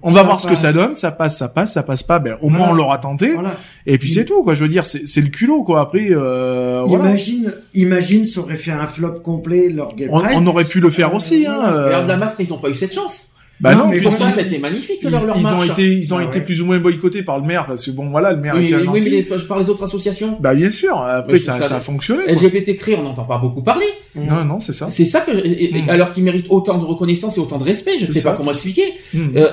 On 0.01 0.11
va 0.11 0.19
Ça 0.21 0.23
voir 0.25 0.39
ce 0.39 0.47
que 0.47 0.55
ça 0.55 0.71
donne, 0.71 0.95
ça 0.95 1.11
passe, 1.11 1.37
ça 1.37 1.49
passe, 1.49 1.73
ça 1.73 1.83
passe 1.83 2.03
pas. 2.03 2.19
Ben 2.19 2.35
au 2.41 2.49
Voilà. 2.49 2.57
moins 2.57 2.69
on 2.69 2.73
l'aura 2.73 2.99
tenté. 2.99 3.33
Voilà. 3.33 3.57
Et 3.85 3.97
puis 3.97 4.09
c'est 4.09 4.23
tout 4.23 4.43
quoi. 4.43 4.53
Je 4.53 4.63
veux 4.63 4.69
dire, 4.69 4.85
c'est 4.85 5.07
c'est 5.07 5.19
le 5.21 5.27
culot 5.27 5.63
quoi. 5.63 5.81
Après 5.81 6.07
euh, 6.11 6.83
voilà. 6.85 7.09
Imagine, 7.09 7.53
imagine, 7.73 8.23
ça 8.23 8.39
aurait 8.39 8.55
fait 8.55 8.71
un 8.71 8.87
flop 8.87 9.19
complet 9.19 9.67
leur 9.69 9.93
Gay 9.95 10.07
On, 10.09 10.21
Pride. 10.21 10.37
on 10.37 10.47
aurait 10.47 10.63
pu 10.63 10.79
le 10.79 10.89
faire 10.89 11.13
aussi. 11.13 11.45
Hein, 11.45 11.53
Voilà. 11.59 11.73
euh. 11.73 11.85
Regarde 11.87 12.07
la 12.07 12.17
masse, 12.17 12.35
ils 12.39 12.53
ont 12.53 12.57
pas 12.57 12.69
eu 12.69 12.75
cette 12.75 12.93
chance. 12.95 13.27
Bah 13.61 13.75
Non, 13.75 13.85
non, 13.85 13.87
mais 13.89 13.99
Pourtant, 13.99 14.27
ils- 14.27 14.31
c'était 14.33 14.57
magnifique 14.57 14.99
ils, 15.03 15.09
leur, 15.09 15.25
leur 15.25 15.37
ils 15.37 15.45
ont 15.45 15.63
été, 15.63 15.91
ils 15.97 16.13
ont 16.13 16.17
Ah 16.19 16.23
été 16.23 16.39
ouais. 16.39 16.45
plus 16.45 16.61
ou 16.61 16.65
moins 16.65 16.79
boycottés 16.79 17.23
par 17.23 17.39
le 17.39 17.45
maire 17.45 17.65
parce 17.67 17.85
que 17.85 17.91
bon 17.91 18.09
voilà, 18.09 18.31
le 18.31 18.39
maire 18.39 18.53
Oui, 18.57 18.67
était 18.67 18.75
un 18.75 18.79
oui, 18.91 18.99
mais 19.03 19.09
les- 19.09 19.27
je 19.29 19.43
parle 19.45 19.61
des 19.61 19.69
autres 19.69 19.83
associations. 19.83 20.37
Bah 20.39 20.53
bien 20.55 20.69
sûr. 20.69 20.97
Après 20.97 21.33
Mais 21.33 21.39
ça, 21.39 21.53
ça- 21.53 21.63
ça 21.67 21.75
a 21.75 21.79
fonctionné. 21.81 22.23
LGBT 22.27 22.75
cré, 22.77 22.95
on 22.95 23.03
n'entend 23.03 23.25
pas 23.25 23.37
beaucoup 23.37 23.61
parler. 23.61 23.85
Non 24.15 24.45
non 24.45 24.59
c'est 24.59 24.71
ça. 24.73 24.89
C'est 24.89 25.03
ça 25.05 25.21
que, 25.21 25.31
Mm. 25.31 25.89
alors 25.89 26.11
qu'ils 26.11 26.23
méritent 26.23 26.47
autant 26.49 26.77
de 26.77 26.85
reconnaissance 26.85 27.37
et 27.37 27.41
autant 27.41 27.57
de 27.57 27.63
respect, 27.63 27.91
je 27.99 28.05
C'est 28.05 28.13
sais 28.13 28.19
ça. 28.21 28.31
pas 28.31 28.37
comment 28.37 28.51
expliquer. 28.51 28.93
Mm. 29.13 29.19
Euh, 29.35 29.49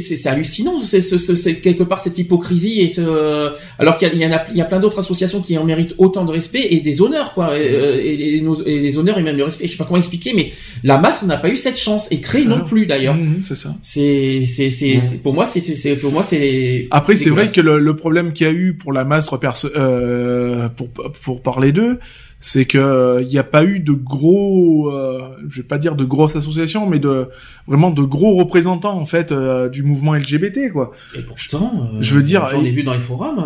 c'est 0.00 0.16
c'est 0.16 0.28
hallucinant, 0.28 0.80
c'est 0.80 1.00
c'est- 1.00 1.18
c'est- 1.18 1.36
c'est 1.36 1.54
quelque 1.56 1.82
part 1.82 2.00
cette 2.00 2.18
hypocrisie 2.18 2.80
et 2.80 2.88
ce, 2.88 3.52
alors 3.78 3.96
qu'il 3.96 4.08
y, 4.08 4.10
a- 4.10 4.14
il 4.14 4.20
y 4.20 4.26
en 4.26 4.32
a, 4.32 4.44
il 4.50 4.56
y 4.56 4.60
a 4.60 4.64
plein 4.64 4.78
d'autres 4.80 4.98
associations 5.00 5.40
qui 5.40 5.58
en 5.58 5.64
méritent 5.64 5.94
autant 5.98 6.24
de 6.24 6.30
respect 6.30 6.68
et 6.70 6.80
des 6.80 7.00
honneurs, 7.00 7.34
quoi, 7.34 7.58
et, 7.58 7.60
euh, 7.74 8.00
et, 8.02 8.36
et 8.36 8.40
nos- 8.40 8.64
et 8.64 8.78
les 8.78 8.96
honneurs 8.98 9.18
et 9.18 9.22
même 9.22 9.36
le 9.36 9.44
respect. 9.44 9.66
Je 9.66 9.72
sais 9.72 9.76
pas 9.76 9.84
comment 9.84 9.98
expliquer, 9.98 10.32
mais 10.34 10.52
la 10.84 10.98
masse 10.98 11.22
n'a 11.24 11.36
pas 11.36 11.48
eu 11.48 11.56
cette 11.56 11.78
chance 11.78 12.08
et 12.10 12.20
non 12.46 12.58
Ah. 12.60 12.64
plus 12.64 12.86
d'ailleurs. 12.92 13.14
Mhm, 13.14 13.42
c'est 13.44 13.56
ça. 13.56 13.74
C'est, 13.82 14.44
c'est, 14.46 14.70
c'est, 14.70 15.22
pour 15.22 15.34
moi, 15.34 15.46
c'est, 15.46 15.60
c'est, 15.60 15.96
pour 15.96 16.12
moi, 16.12 16.22
c'est. 16.22 16.88
Après, 16.90 17.16
c'est 17.16 17.30
vrai 17.30 17.48
que 17.48 17.60
le, 17.60 17.78
le 17.78 17.96
problème 17.96 18.32
qu'il 18.32 18.46
y 18.46 18.50
a 18.50 18.52
eu 18.52 18.74
pour 18.74 18.92
la 18.92 19.04
masse 19.04 19.30
euh, 19.76 20.68
pour 20.68 20.88
pour 21.22 21.42
parler 21.42 21.72
d'eux, 21.72 21.98
c'est 22.44 22.64
que 22.64 23.18
il 23.22 23.28
n'y 23.28 23.38
a 23.38 23.44
pas 23.44 23.64
eu 23.64 23.78
de 23.80 23.92
gros, 23.92 24.90
euh, 24.90 25.20
je 25.48 25.56
vais 25.58 25.62
pas 25.62 25.78
dire 25.78 25.94
de 25.94 26.04
grosses 26.04 26.34
associations, 26.36 26.86
mais 26.88 26.98
de 26.98 27.28
vraiment 27.68 27.90
de 27.90 28.02
gros 28.02 28.34
représentants 28.34 28.98
en 28.98 29.06
fait 29.06 29.30
euh, 29.32 29.68
du 29.68 29.82
mouvement 29.84 30.14
LGBT 30.16 30.70
quoi. 30.72 30.90
Et 31.16 31.20
pourtant, 31.22 31.88
euh, 31.94 31.98
Je 32.00 32.14
veux 32.14 32.22
dire, 32.22 32.44
j'en 32.48 32.64
ai 32.64 32.70
vu 32.70 32.82
dans 32.82 32.94
les 32.94 33.00
forums. 33.00 33.38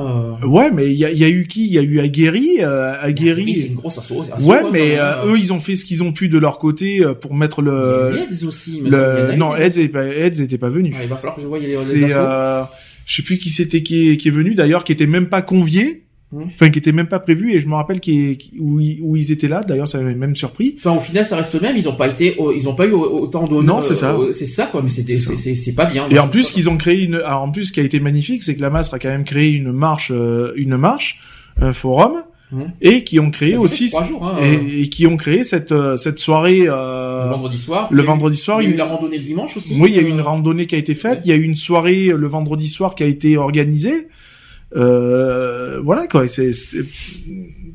Euh, 0.42 0.46
Ouais, 0.46 0.70
mais 0.70 0.86
il 0.90 0.96
y 0.96 1.04
a, 1.04 1.12
y 1.12 1.24
a 1.24 1.28
eu 1.28 1.46
qui? 1.46 1.66
Il 1.66 1.72
y 1.72 1.78
a 1.78 1.82
eu 1.82 2.00
Aguerri, 2.00 2.56
euh, 2.60 2.92
oui, 2.92 2.98
c'est 3.02 3.06
Aguerri. 3.06 3.52
une 3.68 3.74
grosse 3.74 3.98
asso. 3.98 4.12
asso, 4.32 4.44
Ouais, 4.48 4.60
hein, 4.64 4.70
mais 4.72 4.98
euh, 4.98 5.24
même. 5.26 5.34
eux, 5.34 5.38
ils 5.38 5.52
ont 5.52 5.60
fait 5.60 5.76
ce 5.76 5.84
qu'ils 5.84 6.02
ont 6.02 6.12
pu 6.12 6.28
de 6.28 6.38
leur 6.38 6.58
côté 6.58 7.00
euh, 7.04 7.12
pour 7.14 7.34
mettre 7.34 7.60
Il 7.60 7.66
y 7.66 7.68
a 7.68 8.26
le. 8.26 8.42
eu 8.42 8.46
aussi. 8.46 8.78
Il 8.82 8.86
y 8.86 8.88
en 8.88 8.98
a 8.98 9.26
le 9.32 9.36
non, 9.36 9.54
des 9.54 9.62
Eds 9.62 10.40
était 10.42 10.56
pas, 10.58 10.68
pas 10.68 10.72
venu. 10.72 10.90
Ouais, 10.94 11.00
il 11.02 11.08
va 11.08 11.16
falloir 11.16 11.34
que 11.36 11.42
je 11.42 11.46
voie 11.46 11.58
les, 11.58 11.68
les 11.68 12.12
euh, 12.12 12.62
je 13.06 13.16
sais 13.16 13.22
plus 13.22 13.36
qui 13.38 13.50
c'était 13.50 13.82
qui 13.82 14.10
est, 14.10 14.16
qui 14.16 14.28
est 14.28 14.32
venu 14.32 14.54
d'ailleurs, 14.54 14.82
qui 14.84 14.92
était 14.92 15.06
même 15.06 15.28
pas 15.28 15.42
convié. 15.42 16.05
Enfin 16.34 16.70
qui 16.70 16.78
était 16.78 16.92
même 16.92 17.06
pas 17.08 17.18
prévu. 17.18 17.52
Et 17.54 17.60
je 17.60 17.68
me 17.68 17.74
rappelle 17.74 18.00
qui 18.00 18.38
où, 18.58 18.80
ils- 18.80 19.00
où 19.02 19.16
ils 19.16 19.32
étaient 19.32 19.48
là. 19.48 19.60
D'ailleurs, 19.62 19.88
ça 19.88 19.98
m'avait 19.98 20.14
même 20.14 20.34
surpris. 20.36 20.74
Enfin, 20.76 20.92
au 20.96 21.00
final, 21.00 21.24
ça 21.24 21.36
reste 21.36 21.54
le 21.54 21.60
même. 21.60 21.76
Ils 21.76 21.88
ont 21.88 21.94
pas 21.96 22.08
été, 22.08 22.36
ils 22.56 22.68
ont 22.68 22.74
pas 22.74 22.86
eu 22.86 22.92
autant 22.92 23.46
d'honneur. 23.46 23.76
Non, 23.76 23.80
c'est 23.80 23.94
ça. 23.94 24.14
euh, 24.14 24.32
C'est 24.32 24.46
ça, 24.46 24.66
quoi. 24.66 24.82
Mais 24.82 24.88
c'était, 24.88 25.18
C'est 25.18 25.74
pas 25.74 25.86
bien. 25.86 26.08
Et 26.10 26.18
en 26.18 26.28
plus, 26.28 26.50
qu'ils 26.50 26.68
ont 26.68 26.76
créé 26.76 27.02
une, 27.04 27.14
alors, 27.16 27.42
en 27.42 27.50
plus, 27.50 27.66
ce 27.66 27.72
qui 27.72 27.80
a 27.80 27.84
été 27.84 28.00
magnifique, 28.00 28.42
c'est 28.42 28.54
que 28.56 28.62
la 28.62 28.70
Masse 28.70 28.92
a 28.92 28.98
quand 28.98 29.08
même 29.08 29.24
créé 29.24 29.52
une 29.52 29.72
marche, 29.72 30.10
euh, 30.14 30.52
une 30.56 30.76
marche, 30.76 31.20
un 31.60 31.72
forum, 31.72 32.22
Mhm. 32.52 32.72
et 32.80 33.02
qui 33.02 33.18
ont 33.18 33.30
créé 33.32 33.56
aussi, 33.56 33.88
jours, 33.88 34.24
hein, 34.24 34.36
euh, 34.40 34.58
et, 34.82 34.88
qui 34.88 35.06
ont 35.08 35.16
créé 35.16 35.42
cette 35.42 35.74
cette 35.96 36.18
soirée. 36.20 36.64
euh, 36.68 37.24
le 37.24 37.30
vendredi 37.30 37.58
soir. 37.58 37.88
le 37.90 38.02
vendredi 38.02 38.36
soir, 38.36 38.62
Il 38.62 38.64
y 38.64 38.66
a 38.66 38.68
eu 38.68 38.72
une- 38.72 38.78
la 38.78 38.84
randonnée 38.84 39.18
le 39.18 39.24
dimanche 39.24 39.56
aussi. 39.56 39.76
Oui, 39.80 39.90
il 39.90 39.96
y 39.96 39.98
a 39.98 40.02
eu 40.02 40.08
une 40.10 40.20
randonnée 40.20 40.66
qui 40.66 40.76
a 40.76 40.78
été 40.78 40.94
faite. 40.94 41.14
ouais. 41.18 41.20
Il 41.24 41.28
y 41.28 41.32
a 41.32 41.36
eu 41.36 41.42
une 41.42 41.56
soirée 41.56 42.12
le 42.16 42.26
vendredi 42.28 42.68
soir 42.68 42.94
qui 42.94 43.02
a 43.02 43.06
été 43.06 43.36
organisée. 43.36 44.06
Euh, 44.76 45.80
voilà 45.82 46.06
quoi. 46.06 46.28
c'est- 46.28 46.52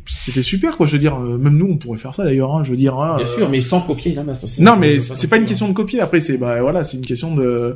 C'était 0.08 0.42
super 0.42 0.78
quoi. 0.78 0.86
Je 0.88 0.94
veux 0.94 1.00
dire, 1.00 1.16
euh, 1.20 1.38
même 1.38 1.58
nous 1.58 1.68
on 1.72 1.78
pourrait 1.78 1.98
faire 1.98 2.14
ça 2.14 2.24
d'ailleurs. 2.24 2.56
Hein, 2.56 2.64
je 2.64 2.72
veux 2.72 2.78
dire. 2.78 2.98
hein, 3.00 3.18
Bien 3.18 3.26
euh, 3.26 3.30
sûr, 3.30 3.50
mais 3.50 3.62
sans 3.62 3.82
copier 3.82 4.14
la 4.14 4.24
masse. 4.24 4.60
Non, 4.60 4.74
On 4.74 4.78
mais 4.78 5.00
c'est 5.00 5.28
pas 5.30 5.38
une 5.38 5.46
question 5.46 5.68
de 5.68 5.74
copier. 5.74 6.00
Après, 6.02 6.20
c'est 6.20 6.38
bah 6.38 6.62
voilà, 6.62 6.84
c'est 6.84 6.98
une 6.98 7.06
question 7.06 7.36
de 7.36 7.76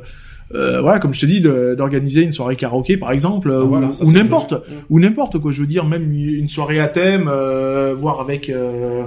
euh, 0.54 0.80
voilà, 0.80 0.98
comme 1.00 1.12
je 1.14 1.20
te 1.20 1.26
dis, 1.26 1.40
d'organiser 1.40 2.22
une 2.22 2.30
soirée 2.32 2.54
karaoké 2.56 2.96
par 2.96 3.10
exemple, 3.12 3.50
euh, 3.50 3.64
Ah, 3.64 3.90
ou, 4.04 4.12
n'importe, 4.12 4.54
ou 4.90 5.00
n'importe 5.00 5.38
quoi. 5.40 5.50
Je 5.50 5.60
veux 5.60 5.66
dire, 5.66 5.84
même 5.84 6.12
une 6.12 6.48
soirée 6.48 6.78
à 6.78 6.86
thème, 6.88 7.28
euh, 7.28 7.94
voire 7.98 8.20
avec 8.20 8.48
euh, 8.50 9.02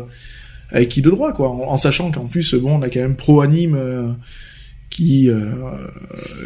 avec 0.72 0.89
qui 0.89 1.01
de 1.01 1.09
droit 1.09 1.31
quoi, 1.33 1.49
en, 1.49 1.59
en 1.69 1.75
sachant 1.77 2.11
qu'en 2.11 2.25
plus, 2.25 2.56
bon, 2.56 2.77
on 2.77 2.81
a 2.81 2.89
quand 2.89 2.99
même 2.99 3.15
Pro 3.15 3.41
Anime. 3.41 4.15
Euh, 4.89 4.95
qui 4.95 5.29
euh, 5.29 5.51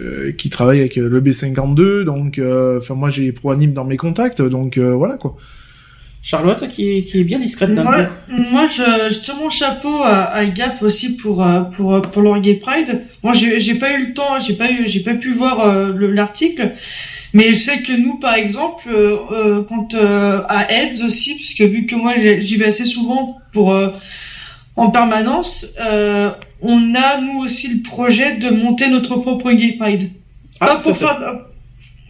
euh, 0.01 0.31
qui 0.31 0.49
travaille 0.49 0.79
avec 0.79 0.95
le 0.95 1.21
B52 1.21 2.03
donc 2.03 2.39
euh, 2.39 2.79
enfin 2.79 2.95
moi 2.95 3.09
j'ai 3.09 3.31
Pro 3.31 3.51
Anime 3.51 3.73
dans 3.73 3.85
mes 3.85 3.97
contacts 3.97 4.41
donc 4.41 4.77
euh, 4.77 4.93
voilà 4.93 5.17
quoi 5.17 5.35
Charlotte, 6.25 6.69
qui, 6.69 7.03
qui 7.03 7.19
est 7.19 7.23
bien 7.25 7.37
discrète 7.37 7.75
d'un 7.75 7.83
Moi, 7.83 8.05
coup. 8.05 8.11
moi, 8.49 8.67
je, 8.69 9.13
je 9.13 9.19
tire 9.19 9.35
mon 9.35 9.49
chapeau 9.49 9.93
à, 10.03 10.23
à 10.23 10.45
Gap 10.45 10.81
aussi 10.81 11.17
pour 11.17 11.45
euh, 11.45 11.61
pour 11.63 12.01
pour 12.01 12.21
leur 12.21 12.39
Gay 12.39 12.53
Pride. 12.53 13.01
Moi, 13.23 13.33
j'ai 13.33 13.59
j'ai 13.59 13.75
pas 13.75 13.93
eu 13.99 14.07
le 14.07 14.13
temps, 14.13 14.39
j'ai 14.39 14.53
pas 14.53 14.71
eu, 14.71 14.87
j'ai 14.87 15.01
pas 15.01 15.15
pu 15.15 15.33
voir 15.33 15.59
euh, 15.59 15.91
le- 15.93 16.11
l'article, 16.11 16.71
mais 17.33 17.51
je 17.51 17.59
sais 17.59 17.81
que 17.81 17.91
nous, 17.91 18.19
par 18.19 18.35
exemple, 18.35 18.87
euh, 18.87 19.17
euh, 19.33 19.63
quand 19.67 19.95
euh, 19.95 20.39
à 20.47 20.71
Aids 20.71 21.03
aussi, 21.05 21.35
puisque 21.35 21.61
vu 21.61 21.85
que 21.87 21.95
moi 21.95 22.13
j'y 22.39 22.55
vais 22.55 22.67
assez 22.67 22.85
souvent 22.85 23.37
pour 23.51 23.73
euh, 23.73 23.89
en 24.77 24.91
permanence, 24.91 25.73
euh, 25.81 26.31
on 26.63 26.95
a 26.95 27.21
nous 27.21 27.39
aussi 27.39 27.67
le 27.67 27.81
projet 27.81 28.37
de 28.37 28.49
monter 28.49 28.87
notre 28.87 29.17
propre 29.17 29.51
Gay 29.51 29.73
Pride. 29.73 30.09
Ah, 30.59 30.75
pour 30.75 30.97
faire- 30.97 31.19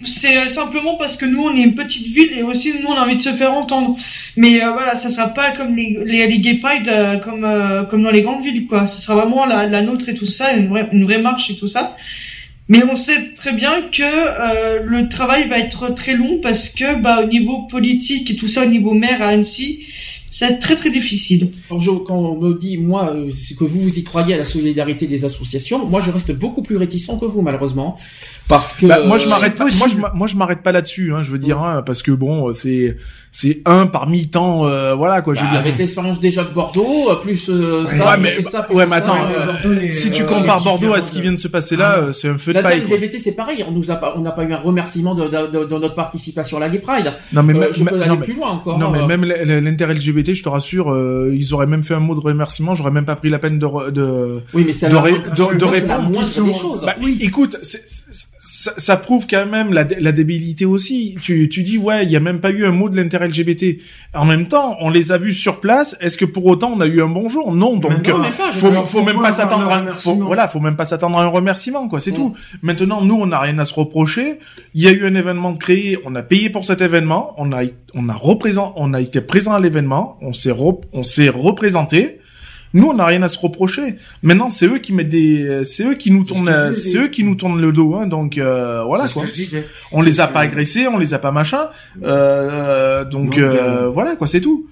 c'est 0.06 0.38
euh, 0.38 0.48
simplement 0.48 0.95
parce 0.98 1.15
que 1.15 1.25
nous 1.25 1.41
on 1.43 1.56
est 1.56 1.64
une 1.64 1.75
petite 1.75 2.06
ville 2.07 2.32
et 2.38 2.43
aussi 2.43 2.73
nous 2.82 2.88
on 2.90 2.93
a 2.93 3.01
envie 3.01 3.15
de 3.15 3.22
se 3.22 3.30
faire 3.33 3.53
entendre. 3.53 3.95
Mais 4.35 4.61
euh, 4.61 4.72
voilà, 4.72 4.95
ça 4.95 5.09
sera 5.09 5.30
pas 5.30 5.51
comme 5.51 5.75
les 5.77 5.98
les, 6.06 6.27
les 6.27 6.40
gay 6.40 6.56
pride 6.56 6.90
euh, 6.90 7.17
comme 7.19 7.45
euh, 7.45 7.83
comme 7.83 8.03
dans 8.03 8.11
les 8.11 8.22
grandes 8.22 8.43
villes 8.43 8.67
quoi. 8.67 8.85
Ce 8.85 8.99
sera 9.01 9.15
vraiment 9.15 9.45
la, 9.45 9.65
la 9.65 9.82
nôtre 9.82 10.09
et 10.09 10.14
tout 10.14 10.25
ça, 10.25 10.53
une 10.53 10.67
vraie 10.67 10.90
une 10.91 11.06
vraie 11.06 11.19
marche 11.19 11.49
et 11.51 11.56
tout 11.56 11.67
ça. 11.69 11.95
Mais 12.69 12.82
on 12.90 12.95
sait 12.95 13.33
très 13.33 13.51
bien 13.53 13.82
que 13.91 14.03
euh, 14.03 14.82
le 14.83 15.07
travail 15.09 15.48
va 15.48 15.57
être 15.57 15.93
très 15.93 16.15
long 16.15 16.40
parce 16.41 16.69
que 16.69 16.95
bah 16.95 17.22
au 17.23 17.25
niveau 17.27 17.59
politique 17.75 18.30
et 18.32 18.35
tout 18.35 18.48
ça 18.49 18.64
au 18.64 18.69
niveau 18.69 18.93
maire 18.93 19.22
à 19.22 19.27
Annecy, 19.27 19.85
être 20.41 20.59
très 20.59 20.75
très 20.75 20.89
difficile. 20.89 21.51
Quand, 21.69 21.79
je- 21.79 21.89
on 21.91 22.37
me 22.39 22.53
dit, 22.57 22.77
moi, 22.77 23.11
euh, 23.13 23.29
c'est 23.31 23.55
que 23.55 23.63
vous, 23.63 23.79
vous 23.81 23.99
y 23.99 24.03
croyez 24.03 24.33
à 24.33 24.37
la 24.37 24.45
solidarité 24.45 25.05
des 25.07 25.25
associations, 25.25 25.85
moi, 25.87 26.01
je 26.01 26.11
reste 26.11 26.31
beaucoup 26.31 26.63
plus 26.63 26.77
réticent 26.77 27.11
que 27.19 27.25
vous, 27.25 27.41
malheureusement. 27.41 27.97
Parce 28.47 28.73
que... 28.73 28.85
Bah, 28.85 28.99
moi 29.05 29.17
je 29.17 29.27
m'arrête 29.30 29.55
pas, 29.55 29.65
moi 29.77 29.88
je 29.88 29.95
moi 30.17 30.27
je 30.27 30.35
m'arrête 30.35 30.61
pas 30.61 30.72
là-dessus 30.73 31.13
hein, 31.13 31.22
je 31.22 31.31
veux 31.31 31.38
dire 31.39 31.59
hein, 31.61 31.81
parce 31.85 32.01
que 32.03 32.11
bon 32.11 32.49
euh, 32.49 32.53
c'est 32.53 32.97
c'est 33.31 33.61
un 33.65 33.88
parmi 33.88 34.27
tant 34.30 34.67
euh, 34.67 34.93
voilà 34.93 35.22
quoi 35.22 35.33
je 35.33 35.39
bah, 35.39 35.45
veux 35.45 35.51
dire 35.53 35.59
avec 35.61 35.77
l'expérience 35.77 36.19
déjà 36.19 36.43
de 36.43 36.49
Bordeaux, 36.53 37.09
euh, 37.09 37.15
plus 37.15 37.49
euh, 37.49 37.85
ça, 37.85 38.11
Ouais, 38.11 38.13
plus 38.15 38.22
mais- 38.22 38.43
ça, 38.43 38.63
plus 38.63 38.75
ouais, 38.75 38.83
ça, 38.83 38.89
mais 38.89 38.95
attends, 38.97 39.15
euh, 39.65 39.80
si 39.89 40.11
tu 40.11 40.25
compares 40.25 40.61
Bordeaux 40.61 40.93
à 40.93 40.99
ce 40.99 41.11
qui 41.13 41.22
vient 41.22 41.31
de 41.31 41.38
se 41.38 41.47
passer 41.47 41.77
là 41.77 41.97
euh, 41.99 42.11
c'est 42.11 42.27
un 42.27 42.38
feu 42.38 42.51
de 42.51 42.57
La 42.57 42.63
paille. 42.63 42.81
LGBT, 42.81 43.17
c'est 43.19 43.31
pareil. 43.31 43.63
On 43.67 43.72
nous 43.72 43.89
a 43.91 43.95
pas, 43.95 44.13
on 44.17 44.22
n'a 44.22 44.31
pas 44.31 44.43
eu 44.43 44.51
un 44.53 44.57
remerciement 44.57 45.15
de, 45.15 45.23
de, 45.30 45.47
de- 45.51 45.63
de 45.65 45.77
notre 45.80 45.95
participation 45.95 46.57
à 46.57 46.59
la 46.59 46.69
Gay 46.69 46.80
Pride. 46.80 47.13
non 47.31 47.43
mais 47.43 47.53
Euh, 47.55 47.59
même 47.59 47.69
je 47.73 47.83
peux 47.85 47.95
aller 47.95 48.07
non, 48.09 48.17
mais- 48.19 48.25
plus 48.25 48.35
loin 48.35 48.49
encore. 48.51 48.77
non 48.77 48.91
mais 48.91 49.07
même 49.07 49.23
l'inter 49.23 49.85
LGBT 49.88 50.33
je 50.35 50.43
te 50.43 50.49
rassure 50.49 50.91
euh, 50.91 51.31
ils 51.33 51.53
auraient 51.53 51.65
même 51.65 51.83
fait 51.83 51.93
un 51.95 51.99
mot 52.01 52.13
de 52.13 52.19
remerciement 52.19 52.75
j'aurais 52.75 52.91
même 52.91 53.05
pas 53.05 53.15
pris 53.15 53.30
la 53.30 53.39
peine 53.39 53.57
de 53.57 53.89
de 53.91 54.41
Oui, 54.53 54.63
mais 54.67 54.73
c'est 54.73 54.89
de 54.89 54.95
répondre. 54.97 55.23
Bah, 56.85 56.95
écoute, 57.22 57.57
ça, 58.56 58.72
ça 58.77 58.98
prouve 58.98 59.25
quand 59.27 59.48
même 59.48 59.73
la, 59.73 59.83
la 59.99 60.11
débilité 60.11 60.64
aussi. 60.64 61.15
Tu, 61.19 61.49
tu 61.49 61.64
dis 61.64 61.80
ouais, 61.80 62.03
il 62.03 62.11
y 62.11 62.15
a 62.15 62.19
même 62.19 62.40
pas 62.40 62.51
eu 62.51 62.67
un 62.67 62.72
mot 62.72 62.88
de 62.88 62.95
l'inter-LGBT. 62.95 63.80
En 64.14 64.25
même 64.25 64.48
temps, 64.48 64.77
on 64.80 64.91
les 64.91 65.11
a 65.11 65.17
vus 65.17 65.33
sur 65.33 65.59
place. 65.59 65.98
Est-ce 66.01 66.17
que 66.17 66.25
pour 66.25 66.45
autant 66.45 66.72
on 66.72 66.80
a 66.80 66.85
eu 66.85 67.01
un 67.01 67.07
bonjour 67.07 67.51
Non, 67.51 67.77
donc 67.77 68.07
non, 68.07 68.19
euh, 68.19 68.30
pas, 68.38 68.53
faut, 68.53 68.72
faut 68.85 69.01
même 69.01 69.19
pas 69.19 69.32
s'attendre 69.32 69.67
à 69.72 69.80
un, 69.80 69.88
faut, 69.88 70.14
voilà, 70.14 70.48
faut 70.48 70.59
même 70.59 70.75
pas 70.75 70.85
s'attendre 70.85 71.17
à 71.17 71.23
un 71.23 71.30
remerciement 71.30 71.88
quoi. 71.88 71.99
C'est 71.99 72.11
tout. 72.11 72.35
Maintenant, 72.61 73.01
nous, 73.01 73.15
on 73.15 73.25
n'a 73.25 73.40
rien 73.40 73.57
à 73.57 73.65
se 73.65 73.73
reprocher. 73.73 74.38
Il 74.75 74.83
y 74.83 74.88
a 74.88 74.91
eu 74.91 75.03
un 75.07 75.15
événement 75.15 75.56
créé, 75.56 75.98
on 76.06 76.14
a 76.14 76.22
payé 76.22 76.51
pour 76.51 76.64
cet 76.64 76.82
événement, 76.82 77.33
on 77.38 77.51
a, 77.53 77.64
on 77.95 78.07
a 78.07 78.14
représent, 78.14 78.73
on 78.75 78.93
a 78.93 79.01
été 79.01 79.22
présent 79.22 79.53
à 79.53 79.59
l'événement, 79.59 80.19
on 80.22 80.32
s'est, 80.32 80.53
on 80.93 81.01
s'est 81.01 81.30
représenté. 81.30 82.19
Nous, 82.74 82.88
on 82.88 82.93
n'a 82.93 83.06
rien 83.06 83.22
à 83.22 83.30
se 83.30 83.38
reprocher. 83.38 83.95
Maintenant, 84.24 84.50
c'est 84.50 84.66
eux 84.66 84.80
qui 84.80 84.93
mettent 84.93 85.10
des, 85.10 85.61
c'est 85.64 85.84
eux 85.85 85.93
qui 85.95 86.10
nous 86.10 86.24
C'est 86.24 86.30
ce 86.30 86.34
tournent, 86.34 86.74
c'est 86.74 86.98
eux 86.98 87.08
qui 87.08 87.24
nous 87.24 87.35
tournent 87.35 87.61
le 87.61 87.72
dos, 87.72 87.95
hein. 87.95 88.08
Donc 88.08 88.38
euh, 88.38 88.84
voilà 88.84 89.03
C'est 89.03 89.10
ce 89.10 89.14
quoi. 89.14 89.24
que 89.24 89.30
je 89.30 89.34
disais. 89.34 89.68
On 89.92 90.02
les 90.02 90.19
a 90.22 90.27
pas 90.27 90.40
agressés, 90.42 90.88
on 90.88 90.98
les 90.98 91.14
a 91.14 91.19
pas 91.19 91.32
machin. 91.32 91.68
Euh, 92.03 93.06
donc 93.06 93.38
Non, 93.38 93.43
euh, 93.43 93.50
bien. 93.52 93.88
voilà 93.90 94.16
quoi, 94.16 94.27
c'est 94.27 94.42
tout. 94.42 94.66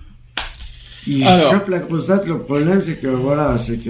Il 1.08 1.24
Alors. 1.24 1.52
chope 1.54 1.68
la 1.70 1.80
grosse 1.80 2.08
date. 2.08 2.28
Le 2.28 2.38
problème, 2.40 2.80
c'est 2.84 2.94
que 3.02 3.08
voilà, 3.08 3.58
c'est 3.58 3.78
que. 3.78 3.90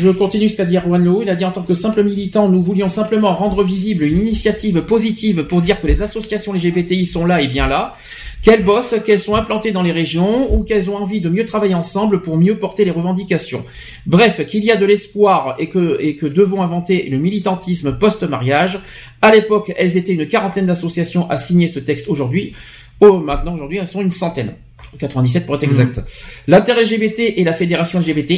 Je 0.00 0.08
continue 0.10 0.48
ce 0.48 0.56
qu'a 0.56 0.64
dit 0.64 0.76
Erwan 0.76 1.04
Lowe. 1.04 1.22
Il 1.22 1.28
a 1.30 1.34
dit 1.34 1.44
en 1.44 1.50
tant 1.50 1.62
que 1.62 1.74
simple 1.74 2.04
militant, 2.04 2.48
nous 2.48 2.62
voulions 2.62 2.88
simplement 2.88 3.34
rendre 3.34 3.64
visible 3.64 4.04
une 4.04 4.18
initiative 4.18 4.80
positive 4.82 5.42
pour 5.44 5.60
dire 5.60 5.80
que 5.80 5.88
les 5.88 6.02
associations 6.02 6.52
LGBTI 6.52 7.04
sont 7.06 7.26
là 7.26 7.42
et 7.42 7.48
bien 7.48 7.66
là, 7.66 7.94
qu'elles 8.42 8.64
bossent, 8.64 8.96
qu'elles 9.06 9.20
sont 9.20 9.36
implantées 9.36 9.70
dans 9.70 9.82
les 9.82 9.92
régions 9.92 10.52
ou 10.52 10.64
qu'elles 10.64 10.90
ont 10.90 10.96
envie 10.96 11.20
de 11.20 11.28
mieux 11.28 11.44
travailler 11.44 11.74
ensemble 11.74 12.20
pour 12.20 12.36
mieux 12.36 12.58
porter 12.58 12.84
les 12.84 12.90
revendications. 12.90 13.64
Bref, 14.04 14.44
qu'il 14.46 14.64
y 14.64 14.70
a 14.70 14.76
de 14.76 14.84
l'espoir 14.84 15.54
et 15.58 15.68
que, 15.68 15.96
et 16.00 16.16
que 16.16 16.26
devons 16.26 16.60
inventer 16.60 17.08
le 17.08 17.18
militantisme 17.18 17.96
post-mariage. 17.98 18.80
À 19.22 19.30
l'époque, 19.32 19.72
elles 19.76 19.96
étaient 19.96 20.12
une 20.12 20.26
quarantaine 20.26 20.66
d'associations 20.66 21.30
à 21.30 21.36
signer 21.36 21.68
ce 21.68 21.78
texte 21.78 22.08
aujourd'hui. 22.08 22.52
Oh, 23.00 23.18
maintenant, 23.18 23.54
aujourd'hui, 23.54 23.78
elles 23.78 23.86
sont 23.86 24.02
une 24.02 24.10
centaine. 24.10 24.54
97 24.98 25.46
pour 25.46 25.54
être 25.54 25.64
exact. 25.64 26.00
L'inter-LGBT 26.48 27.34
et 27.36 27.44
la 27.44 27.52
fédération 27.52 27.98
LGBT 27.98 28.32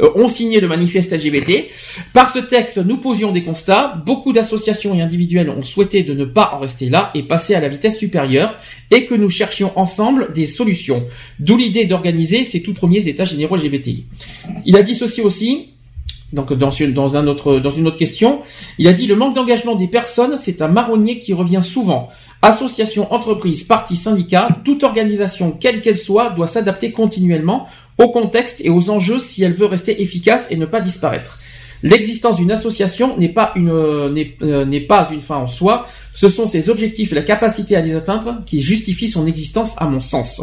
euh, 0.00 0.10
ont 0.14 0.28
signé 0.28 0.60
le 0.60 0.68
manifeste 0.68 1.12
LGBT. 1.12 1.66
Par 2.12 2.30
ce 2.30 2.38
texte, 2.38 2.78
nous 2.78 2.98
posions 2.98 3.32
des 3.32 3.42
constats. 3.42 4.00
Beaucoup 4.06 4.32
d'associations 4.32 4.94
et 4.94 5.02
individuels 5.02 5.50
ont 5.50 5.62
souhaité 5.62 6.02
de 6.02 6.14
ne 6.14 6.24
pas 6.24 6.52
en 6.54 6.60
rester 6.60 6.88
là 6.88 7.10
et 7.14 7.22
passer 7.22 7.54
à 7.54 7.60
la 7.60 7.68
vitesse 7.68 7.98
supérieure 7.98 8.54
et 8.90 9.06
que 9.06 9.14
nous 9.14 9.28
cherchions 9.28 9.72
ensemble 9.78 10.32
des 10.32 10.46
solutions. 10.46 11.04
D'où 11.40 11.56
l'idée 11.56 11.84
d'organiser 11.84 12.44
ces 12.44 12.62
tout 12.62 12.74
premiers 12.74 13.08
états 13.08 13.24
généraux 13.24 13.56
LGBTI. 13.56 14.04
Il 14.64 14.76
a 14.76 14.82
dit 14.82 14.94
ceci 14.94 15.20
aussi. 15.20 15.70
Donc 16.32 16.52
dans, 16.52 16.70
dans 16.88 17.16
un 17.16 17.26
autre, 17.28 17.58
dans 17.60 17.70
une 17.70 17.86
autre 17.86 17.96
question, 17.96 18.40
il 18.78 18.88
a 18.88 18.92
dit 18.92 19.06
le 19.06 19.14
manque 19.14 19.34
d'engagement 19.34 19.76
des 19.76 19.86
personnes, 19.86 20.36
c'est 20.36 20.60
un 20.60 20.66
marronnier 20.66 21.20
qui 21.20 21.32
revient 21.32 21.62
souvent. 21.62 22.08
Associations, 22.42 23.12
entreprises, 23.12 23.64
partis, 23.64 23.96
syndicats, 23.96 24.48
toute 24.64 24.84
organisation, 24.84 25.52
quelle 25.52 25.80
qu'elle 25.80 25.96
soit, 25.96 26.30
doit 26.30 26.46
s'adapter 26.46 26.92
continuellement 26.92 27.66
au 27.98 28.08
contexte 28.08 28.60
et 28.62 28.70
aux 28.70 28.90
enjeux 28.90 29.18
si 29.18 29.42
elle 29.42 29.54
veut 29.54 29.66
rester 29.66 30.02
efficace 30.02 30.46
et 30.50 30.56
ne 30.56 30.66
pas 30.66 30.80
disparaître. 30.80 31.38
L'existence 31.82 32.36
d'une 32.36 32.52
association 32.52 33.16
n'est 33.16 33.28
pas 33.28 33.52
une 33.54 33.70
euh, 33.70 34.14
euh, 34.42 34.64
n'est 34.64 34.80
pas 34.80 35.08
une 35.12 35.20
fin 35.20 35.36
en 35.36 35.46
soi. 35.46 35.86
Ce 36.14 36.28
sont 36.28 36.46
ses 36.46 36.70
objectifs 36.70 37.12
et 37.12 37.14
la 37.14 37.22
capacité 37.22 37.76
à 37.76 37.80
les 37.80 37.94
atteindre 37.94 38.42
qui 38.46 38.60
justifient 38.60 39.08
son 39.08 39.26
existence, 39.26 39.74
à 39.78 39.86
mon 39.86 40.00
sens. 40.00 40.42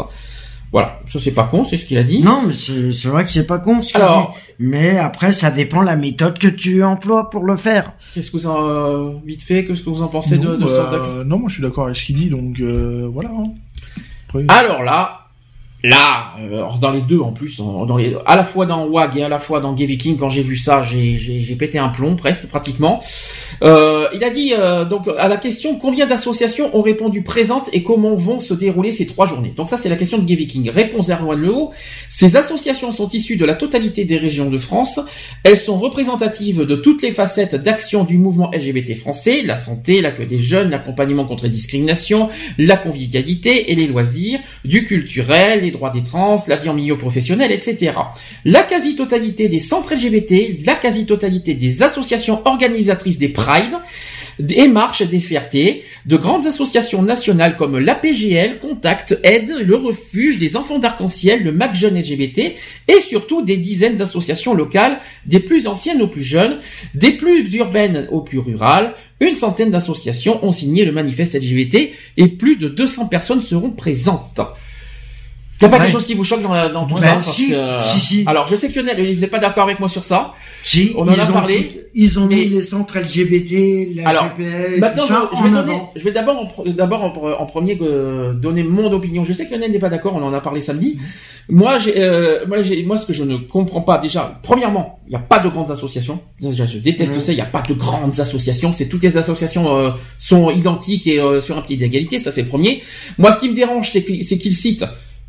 Voilà, 0.74 1.00
je 1.06 1.20
sais 1.20 1.32
pas 1.32 1.44
con, 1.44 1.64
c'est 1.64 1.78
ce 1.78 1.86
qu'il 1.86 1.98
a 2.00 2.04
dit. 2.04 2.22
Non, 2.24 2.42
mais 2.48 2.54
c'est 2.54 2.92
c'est 2.92 3.08
vrai 3.08 3.26
que 3.26 3.32
c'est 3.32 3.46
pas 3.46 3.60
con. 3.60 3.82
ce 3.84 3.94
qu'il 3.94 4.02
Alors- 4.02 4.32
dit. 4.36 4.54
mais 4.60 4.98
après, 4.98 5.32
ça 5.32 5.52
dépend 5.52 5.82
la 5.82 5.96
méthode 5.96 6.40
que 6.40 6.48
tu 6.48 6.84
emploies 6.84 7.30
pour 7.30 7.44
le 7.44 7.56
faire. 7.58 7.94
Qu'est-ce 8.16 8.32
que 8.32 8.38
vous 8.38 8.48
en 8.48 8.68
euh, 8.68 9.12
vite 9.26 9.44
fait, 9.44 9.64
qu'est-ce 9.64 9.84
que 9.84 9.90
vous 9.92 10.02
en 10.02 10.08
pensez 10.08 10.38
de, 10.40 10.48
non, 10.48 10.58
de 10.58 10.66
bah, 10.66 10.90
ce 10.92 10.96
texte? 10.98 11.26
non, 11.28 11.38
moi 11.38 11.48
je 11.48 11.54
suis 11.54 11.64
d'accord 11.64 11.86
avec 11.86 11.96
ce 11.98 12.06
qu'il 12.06 12.16
dit, 12.16 12.30
donc 12.30 12.60
euh, 12.60 13.08
voilà. 13.14 13.30
hein. 13.30 13.52
Après- 14.30 14.46
Alors 14.50 14.82
là, 14.82 15.20
là, 15.84 16.34
euh, 16.40 16.64
dans 16.82 16.92
les 16.92 17.02
deux 17.02 17.20
en 17.20 17.34
plus, 17.34 17.58
dans 17.58 17.96
les, 17.98 18.16
à 18.26 18.36
la 18.36 18.44
fois 18.44 18.66
dans 18.66 18.88
WAG 18.88 19.18
et 19.18 19.24
à 19.24 19.30
la 19.30 19.38
fois 19.40 19.60
dans 19.60 19.74
Gay 19.74 19.86
Viking, 19.86 20.18
quand 20.18 20.30
j'ai 20.30 20.42
vu 20.42 20.56
ça, 20.58 20.82
j'ai, 20.82 21.18
j'ai, 21.18 21.40
j'ai 21.40 21.56
pété 21.56 21.78
un 21.78 21.90
plomb 21.90 22.16
presque, 22.16 22.48
pratiquement. 22.50 23.00
Euh, 23.62 24.08
il 24.14 24.24
a 24.24 24.30
dit 24.30 24.54
euh, 24.58 24.86
donc 24.86 25.08
à 25.18 25.28
la 25.28 25.38
question 25.38 25.76
combien 25.76 26.06
d'associations 26.06 26.76
ont 26.76 26.82
répondu 26.82 27.22
présentes 27.22 27.70
et 27.74 27.84
comment 27.84 28.16
vont 28.16 28.40
se 28.40 28.54
dérouler 28.54 28.92
ces 28.92 29.06
trois 29.06 29.26
journées? 29.26 29.54
Donc 29.56 29.70
ça 29.70 29.78
c'est 29.78 29.90
la 29.90 29.96
question 29.96 30.18
de 30.18 30.24
Gay 30.24 30.36
Viking. 30.36 30.70
Réponse 30.70 31.08
d'Erwan 31.08 31.40
Lehaut. 31.40 31.72
Ces 32.10 32.36
associations 32.36 32.92
sont 32.92 33.08
issues 33.10 33.38
de 33.38 33.46
la 33.46 33.56
totalité 33.56 34.06
des 34.06 34.18
régions 34.18 34.50
de 34.50 34.58
France. 34.58 35.00
Elles 35.44 35.58
sont 35.58 35.78
représentatives 35.78 36.62
de 36.62 36.76
toutes 36.76 37.02
les 37.02 37.12
facettes 37.12 37.56
d'action 37.56 38.04
du 38.04 38.18
mouvement 38.18 38.52
LGBT 38.52 38.96
français, 38.96 39.42
la 39.44 39.58
santé, 39.58 40.02
l'accueil 40.02 40.28
des 40.28 40.40
jeunes, 40.40 40.70
l'accompagnement 40.70 41.26
contre 41.26 41.46
les 41.46 41.50
discriminations, 41.50 42.30
la 42.58 42.78
convivialité 42.78 43.72
et 43.72 43.76
les 43.76 43.88
loisirs, 43.88 44.40
du 44.66 44.86
culturel, 44.86 45.62
les 45.62 45.72
droits 45.72 45.90
des 45.90 46.04
trans, 46.04 46.38
la 46.48 46.56
vie 46.56 46.70
en 46.70 46.74
milieu 46.74 46.98
professionnel, 46.98 47.52
etc. 47.52 47.94
La 48.46 48.64
quasi-totalité 48.64 49.50
des 49.50 49.60
centres 49.60 49.94
LGBT, 49.94 50.66
la 50.66 50.76
quasi-totalité 50.76 51.54
des 51.54 51.84
associations 51.84 52.42
organisatrices 52.46 53.18
des 53.18 53.30
Pride, 53.44 53.74
des 54.40 54.68
marches 54.68 55.04
des 55.04 55.20
fiertés, 55.20 55.84
de 56.06 56.16
grandes 56.16 56.48
associations 56.48 57.02
nationales 57.02 57.58
comme 57.58 57.78
l'APGL, 57.78 58.60
Contact, 58.60 59.20
Aide, 59.24 59.54
le 59.66 59.76
Refuge, 59.76 60.38
des 60.38 60.56
Enfants 60.56 60.80
d'Arc-en-Ciel, 60.80 61.44
le 61.44 61.52
MAC 61.52 61.76
Jeune 61.76 62.00
LGBT, 62.00 62.54
et 62.88 63.00
surtout 63.00 63.42
des 63.42 63.58
dizaines 63.58 63.98
d'associations 63.98 64.54
locales, 64.54 65.00
des 65.26 65.42
plus 65.42 65.68
anciennes 65.68 66.02
aux 66.02 66.08
plus 66.08 66.24
jeunes, 66.24 66.60
des 66.96 67.12
plus 67.12 67.54
urbaines 67.56 68.08
aux 68.12 68.22
plus 68.22 68.40
rurales. 68.40 68.94
Une 69.20 69.36
centaine 69.36 69.72
d'associations 69.72 70.44
ont 70.46 70.52
signé 70.52 70.86
le 70.86 70.94
manifeste 70.94 71.36
LGBT 71.36 71.92
et 72.18 72.28
plus 72.30 72.56
de 72.56 72.70
200 72.70 73.08
personnes 73.08 73.42
seront 73.42 73.72
présentes. 73.72 74.40
Il 75.64 75.70
n'y 75.70 75.74
a 75.76 75.78
pas 75.78 75.78
Ouais. 75.78 75.86
quelque 75.90 75.94
chose 75.98 76.06
qui 76.06 76.14
vous 76.14 76.26
choque 76.26 76.42
dans, 76.42 76.54
la- 76.54 76.68
dans 76.68 76.86
tout 76.86 76.96
Ouais, 76.96 77.02
ça 77.02 77.14
parce 77.14 77.32
si, 77.32 77.52
que- 77.52 77.84
si, 77.84 78.00
si. 78.02 78.24
Alors, 78.28 78.48
je 78.48 78.56
sais 78.58 78.68
que 78.70 78.78
Lionel, 78.80 79.00
il 79.10 79.18
n'est 79.20 79.28
pas 79.28 79.40
d'accord 79.40 79.64
avec 79.64 79.80
moi 79.80 79.88
sur 79.88 80.04
ça. 80.04 80.34
Si, 80.62 80.92
On 80.98 81.04
en 81.08 81.12
a 81.14 81.26
parlé. 81.32 81.86
ils 81.96 82.20
ont 82.20 82.26
mais- 82.28 82.36
mis 82.36 82.46
les 82.46 82.64
centres 82.64 82.98
LGBT, 82.98 83.96
la 83.96 84.10
Alors, 84.10 84.24
GPL, 84.38 84.80
Maintenant, 84.80 85.04
tout 85.04 85.08
ça 85.10 85.30
je, 85.32 85.38
je 85.38 85.44
vais, 85.44 85.50
donner- 85.52 85.82
je 85.96 86.04
vais 86.04 86.12
d'abord 86.12 86.38
en, 86.58 86.64
d'abord 86.70 87.04
en, 87.04 87.10
pre- 87.10 87.36
en 87.38 87.46
premier 87.46 87.78
euh, 87.82 88.34
donner 88.34 88.64
mon 88.64 88.92
opinion. 88.92 89.24
Je 89.24 89.32
sais 89.32 89.46
que 89.48 89.54
Lionel 89.54 89.72
n'est 89.72 89.80
pas 89.80 89.90
d'accord, 89.90 90.16
on 90.16 90.24
en 90.24 90.34
a 90.34 90.42
parlé 90.42 90.60
samedi. 90.60 90.98
Moi, 91.50 91.80
j'ai, 91.80 91.98
euh, 91.98 92.46
moi, 92.48 92.62
j'ai, 92.62 92.84
moi, 92.84 92.98
ce 92.98 93.06
que 93.06 93.14
je 93.14 93.24
ne 93.24 93.38
comprends 93.38 93.82
pas, 93.82 93.98
déjà, 94.00 94.40
premièrement, 94.44 95.00
il 95.08 95.12
n'y 95.12 95.16
a 95.16 95.20
pas 95.20 95.40
de 95.40 95.48
grandes 95.50 95.72
associations. 95.72 96.20
Déjà, 96.42 96.66
je 96.66 96.78
déteste 96.78 97.14
Mhm. 97.14 97.20
ça. 97.20 97.32
Il 97.32 97.36
n'y 97.36 97.42
a 97.42 97.46
pas 97.46 97.62
de 97.68 97.74
grandes 97.74 98.20
associations. 98.20 98.74
C'est 98.74 98.88
toutes 98.90 99.04
les 99.04 99.16
associations 99.18 99.78
euh, 99.78 99.92
sont 100.20 100.50
identiques 100.50 101.08
et 101.08 101.20
euh, 101.20 101.40
sur 101.40 101.58
un 101.58 101.62
pied 101.62 101.78
d'égalité. 101.78 102.20
Ça, 102.20 102.32
c'est 102.32 102.42
le 102.42 102.48
premier. 102.48 102.82
Moi, 103.18 103.32
ce 103.32 103.40
qui 103.40 103.50
me 103.50 103.54
dérange, 103.56 103.92
c'est 103.92 104.04
c'est 104.24 104.38
qu'il 104.38 104.54
cite 104.54 104.84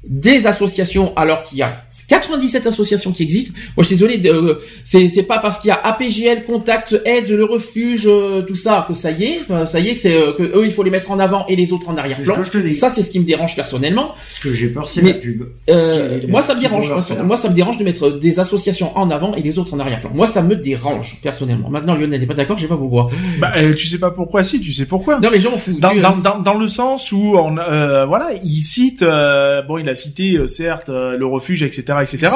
des 0.08 0.46
associations 0.46 1.12
alors 1.16 1.42
qu'il 1.42 1.58
y 1.58 1.62
a 1.62 1.82
97 2.08 2.66
associations 2.66 3.12
qui 3.12 3.22
existent. 3.22 3.52
Moi, 3.76 3.82
je 3.82 3.86
suis 3.86 3.96
désolé, 3.96 4.20
euh, 4.26 4.56
c'est 4.84 5.08
c'est 5.08 5.22
pas 5.22 5.38
parce 5.38 5.58
qu'il 5.58 5.68
y 5.68 5.70
a 5.72 5.80
APGL, 5.82 6.44
Contact, 6.44 7.00
Aide, 7.04 7.28
le 7.30 7.44
Refuge, 7.44 8.04
euh, 8.06 8.42
tout 8.42 8.54
ça 8.56 8.84
que 8.86 8.94
ça 8.94 9.10
y 9.10 9.24
est, 9.24 9.40
euh, 9.50 9.64
ça 9.66 9.80
y 9.80 9.88
est 9.88 9.94
que 9.94 10.00
c'est 10.00 10.14
euh, 10.16 10.32
que 10.32 10.42
eux 10.42 10.64
il 10.64 10.72
faut 10.72 10.82
les 10.82 10.90
mettre 10.90 11.10
en 11.10 11.18
avant 11.18 11.46
et 11.46 11.56
les 11.56 11.72
autres 11.72 11.88
en 11.88 11.96
arrière-plan. 11.96 12.36
Je. 12.44 12.72
Ça, 12.74 12.90
c'est 12.90 13.02
ce 13.02 13.10
qui 13.10 13.20
me 13.20 13.24
dérange 13.24 13.56
personnellement. 13.56 14.12
Ce 14.32 14.40
que 14.40 14.52
j'ai 14.52 14.68
peur, 14.68 14.88
c'est 14.88 15.00
la 15.02 15.14
pub. 15.14 15.44
Euh, 15.70 16.20
moi, 16.28 16.42
ça 16.42 16.54
me 16.54 16.60
dérange. 16.60 16.90
Moi, 17.24 17.36
ça 17.36 17.48
me 17.48 17.54
dérange 17.54 17.78
de 17.78 17.84
mettre 17.84 18.10
des 18.10 18.38
associations 18.40 18.96
en 18.98 19.10
avant 19.10 19.34
et 19.34 19.42
les 19.42 19.58
autres 19.58 19.74
en 19.74 19.78
arrière-plan. 19.80 20.10
Moi, 20.14 20.26
ça 20.26 20.42
me 20.42 20.56
dérange 20.56 21.18
personnellement. 21.22 21.70
Maintenant, 21.70 21.94
Lionel 21.94 22.20
n'est 22.20 22.26
pas 22.26 22.34
d'accord, 22.34 22.56
je 22.58 22.62
sais 22.62 22.68
pas 22.68 22.76
pourquoi. 22.76 23.08
Bah, 23.40 23.52
euh, 23.56 23.74
tu 23.74 23.86
sais 23.86 23.98
pas 23.98 24.10
pourquoi, 24.10 24.44
si, 24.44 24.60
tu 24.60 24.72
sais 24.72 24.86
pourquoi. 24.86 25.18
Non, 25.20 25.28
mais 25.30 25.40
j'en 25.40 25.56
fous. 25.56 25.76
Dans, 25.78 25.90
Tu- 25.90 26.00
dans, 26.00 26.16
dans, 26.16 26.38
dans 26.40 26.54
le 26.58 26.66
sens 26.66 27.10
où 27.12 27.36
on, 27.36 27.56
euh, 27.58 28.04
voilà, 28.06 28.30
il 28.44 28.62
cite, 28.62 29.02
euh, 29.02 29.62
bon, 29.62 29.78
il 29.78 29.88
a 29.88 29.93
cité 29.94 30.36
euh, 30.36 30.46
certes 30.46 30.88
euh, 30.88 31.16
le 31.16 31.26
refuge, 31.26 31.62
etc., 31.62 31.98
etc. 32.02 32.32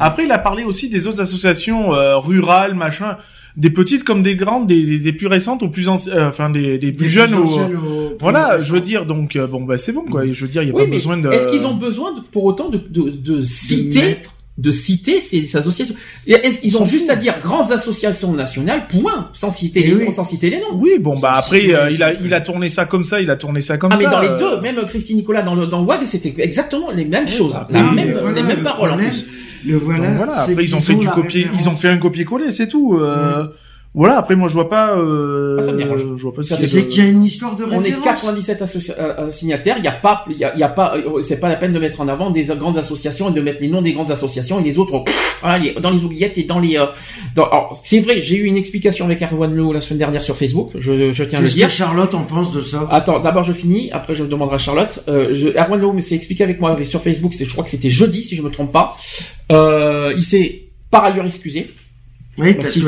Après, 0.00 0.24
il 0.24 0.32
a 0.32 0.38
parlé 0.38 0.64
aussi 0.64 0.88
des 0.88 1.06
autres 1.06 1.20
associations 1.20 1.94
euh, 1.94 2.16
rurales, 2.18 2.74
machin, 2.74 3.16
des 3.56 3.70
petites 3.70 4.04
comme 4.04 4.22
des 4.22 4.34
grandes, 4.36 4.66
des, 4.66 4.82
des, 4.84 4.98
des 4.98 5.12
plus 5.12 5.26
récentes 5.26 5.62
aux 5.62 5.68
plus 5.68 5.88
anciennes, 5.88 6.16
euh, 6.16 6.28
enfin 6.28 6.48
des, 6.50 6.78
des 6.78 6.92
plus 6.92 7.08
jeunes. 7.08 7.34
aux- 7.34 8.16
Voilà, 8.20 8.58
je 8.58 8.72
veux 8.72 8.80
dire, 8.80 9.04
donc 9.06 9.36
bon, 9.36 9.62
bah 9.62 9.76
c'est 9.78 9.92
bon 9.92 10.04
quoi. 10.04 10.22
Je 10.30 10.44
veux 10.46 10.50
dire, 10.50 10.62
il 10.62 10.68
y 10.68 10.72
a 10.72 10.74
Oui, 10.74 10.84
pas 10.84 10.90
besoin 10.90 11.16
de. 11.18 11.30
est-ce 11.30 11.48
qu'ils 11.48 11.66
ont 11.66 11.74
besoin 11.74 12.14
de, 12.14 12.20
pour 12.20 12.44
autant 12.44 12.68
de, 12.70 12.78
de, 12.78 13.10
de 13.10 13.40
citer. 13.40 14.18
De 14.58 14.70
citer 14.70 15.18
ces, 15.20 15.46
ces 15.46 15.56
associations 15.56 15.94
Et 16.26 16.38
qu'ils 16.50 16.76
ont 16.76 16.84
juste 16.84 17.08
à 17.08 17.16
dire 17.16 17.38
grandes 17.40 17.72
associations 17.72 18.32
nationales, 18.32 18.86
point, 18.86 19.30
sans 19.32 19.50
citer 19.50 19.80
Eh 19.82 19.88
les 19.88 19.94
oui. 19.94 20.04
noms, 20.04 20.12
sans 20.12 20.24
citer 20.24 20.50
les 20.50 20.60
noms. 20.60 20.74
Oui, 20.74 20.98
bon, 21.00 21.18
bah 21.18 21.32
après, 21.36 21.74
euh, 21.74 21.90
il 21.90 22.02
a, 22.02 22.12
il 22.12 22.34
a 22.34 22.40
tourné 22.42 22.68
ça 22.68 22.84
comme 22.84 23.04
ça, 23.04 23.20
il 23.22 23.30
a 23.30 23.36
tourné 23.36 23.62
ça 23.62 23.78
comme 23.78 23.92
Ah 23.92 23.96
ça. 23.96 24.02
mais 24.04 24.10
dans 24.10 24.20
les 24.20 24.28
euh, 24.28 24.36
deux, 24.38 24.60
même 24.60 24.84
Christine 24.86 25.16
Nicolas 25.16 25.42
dans 25.42 25.54
le 25.54 25.66
dans 25.66 25.80
le 25.80 25.86
WAG, 25.86 26.04
c'était 26.04 26.34
exactement 26.38 26.90
les 26.90 27.06
mêmes 27.06 27.28
choses, 27.28 27.54
bah, 27.54 27.66
la 27.70 27.80
oui, 27.82 27.94
même, 27.94 28.08
mais 28.08 28.12
voilà, 28.12 28.36
les 28.36 28.42
mêmes 28.42 28.58
le 28.58 28.62
paroles 28.62 28.90
en 28.90 28.96
plus. 28.98 29.26
Le 29.64 29.76
voilà. 29.76 30.06
donc 30.08 30.16
voilà. 30.16 30.32
c'est 30.44 30.52
Après, 30.52 30.64
ils 30.64 30.74
ont 30.74 30.80
fait 30.80 30.94
du 30.94 31.08
copier, 31.08 31.46
ils 31.58 31.68
ont 31.68 31.74
fait 31.74 31.88
un 31.88 31.98
copier-coller, 31.98 32.52
c'est 32.52 32.68
tout. 32.68 32.98
Euh, 33.00 33.46
Voilà. 33.94 34.16
Après, 34.16 34.36
moi, 34.36 34.48
je 34.48 34.54
vois 34.54 34.70
pas. 34.70 34.96
Euh, 34.96 35.56
Ah, 35.58 35.62
ça 35.62 35.72
me 35.72 35.76
dérange. 35.76 36.00
Je 36.16 36.22
vois 36.22 36.32
pas. 36.32 36.42
Ça 36.42 36.56
ce 36.56 36.62
qu'il 36.62 36.64
y 36.64 36.66
a 36.66 36.80
C'est 36.82 36.86
qu'il 36.88 37.04
y 37.04 37.06
a 37.06 37.10
une 37.10 37.24
histoire 37.24 37.56
de 37.56 37.64
On 37.64 37.72
est 37.72 37.76
référence. 37.92 38.04
97 38.04 38.62
associa- 38.62 38.94
euh, 38.98 39.14
euh, 39.26 39.30
signataires. 39.30 39.76
Il 39.78 39.84
y 39.84 39.88
a 39.88 39.92
pas, 39.92 40.24
il 40.30 40.38
y 40.38 40.44
a, 40.44 40.54
il 40.54 40.60
y 40.60 40.62
a 40.62 40.68
pas, 40.70 40.96
euh, 40.96 41.20
c'est 41.20 41.38
pas 41.38 41.48
la 41.50 41.56
peine 41.56 41.72
de 41.74 41.78
mettre 41.78 42.00
en 42.00 42.08
avant 42.08 42.30
des 42.30 42.44
grandes 42.44 42.78
associations 42.78 43.28
et 43.28 43.32
de 43.32 43.40
mettre 43.42 43.60
les 43.60 43.68
noms 43.68 43.82
des 43.82 43.92
grandes 43.92 44.10
associations 44.10 44.58
et 44.60 44.62
les 44.64 44.78
autres, 44.78 44.94
oh, 44.94 45.04
voilà, 45.42 45.58
les- 45.58 45.74
dans 45.74 45.90
les 45.90 46.04
oubliettes 46.04 46.38
et 46.38 46.44
dans 46.44 46.58
les. 46.58 46.76
euh, 46.78 46.86
dans- 47.36 47.44
alors, 47.44 47.78
c'est 47.84 48.00
vrai, 48.00 48.22
j'ai 48.22 48.36
eu 48.36 48.44
une 48.44 48.56
explication 48.56 49.04
avec 49.04 49.20
Erwan 49.22 49.54
Lew 49.54 49.72
la 49.74 49.80
semaine 49.82 49.98
dernière 49.98 50.22
sur 50.22 50.36
Facebook. 50.38 50.70
Je, 50.76 51.12
je 51.12 51.24
tiens 51.24 51.38
à 51.38 51.42
le 51.42 51.46
Qu'est-ce 51.48 51.56
dire. 51.56 51.66
que 51.66 51.72
Charlotte 51.72 52.14
en 52.14 52.22
pense 52.22 52.50
de 52.52 52.62
ça? 52.62 52.88
Attends, 52.90 53.20
d'abord 53.20 53.42
je 53.42 53.52
finis, 53.52 53.90
après 53.92 54.14
je 54.14 54.24
demanderai 54.24 54.54
à 54.56 54.58
Charlotte. 54.58 55.04
Euh, 55.08 55.28
je, 55.32 55.48
Erwan 55.48 55.78
Lowe 55.78 56.00
s'est 56.00 56.14
expliqué 56.14 56.42
avec 56.44 56.60
moi 56.60 56.76
sur 56.84 57.02
Facebook, 57.02 57.34
c'est, 57.34 57.44
je 57.44 57.50
crois 57.52 57.62
que 57.64 57.70
c'était 57.70 57.90
jeudi 57.90 58.22
si 58.24 58.36
je 58.36 58.42
me 58.42 58.48
trompe 58.50 58.72
pas. 58.72 58.96
Euh, 59.50 60.14
il 60.16 60.24
s'est 60.24 60.62
par 60.90 61.04
ailleurs 61.04 61.26
excusé. 61.26 61.70
Oui, 62.38 62.54
Parce 62.54 62.70
qu'il 62.70 62.82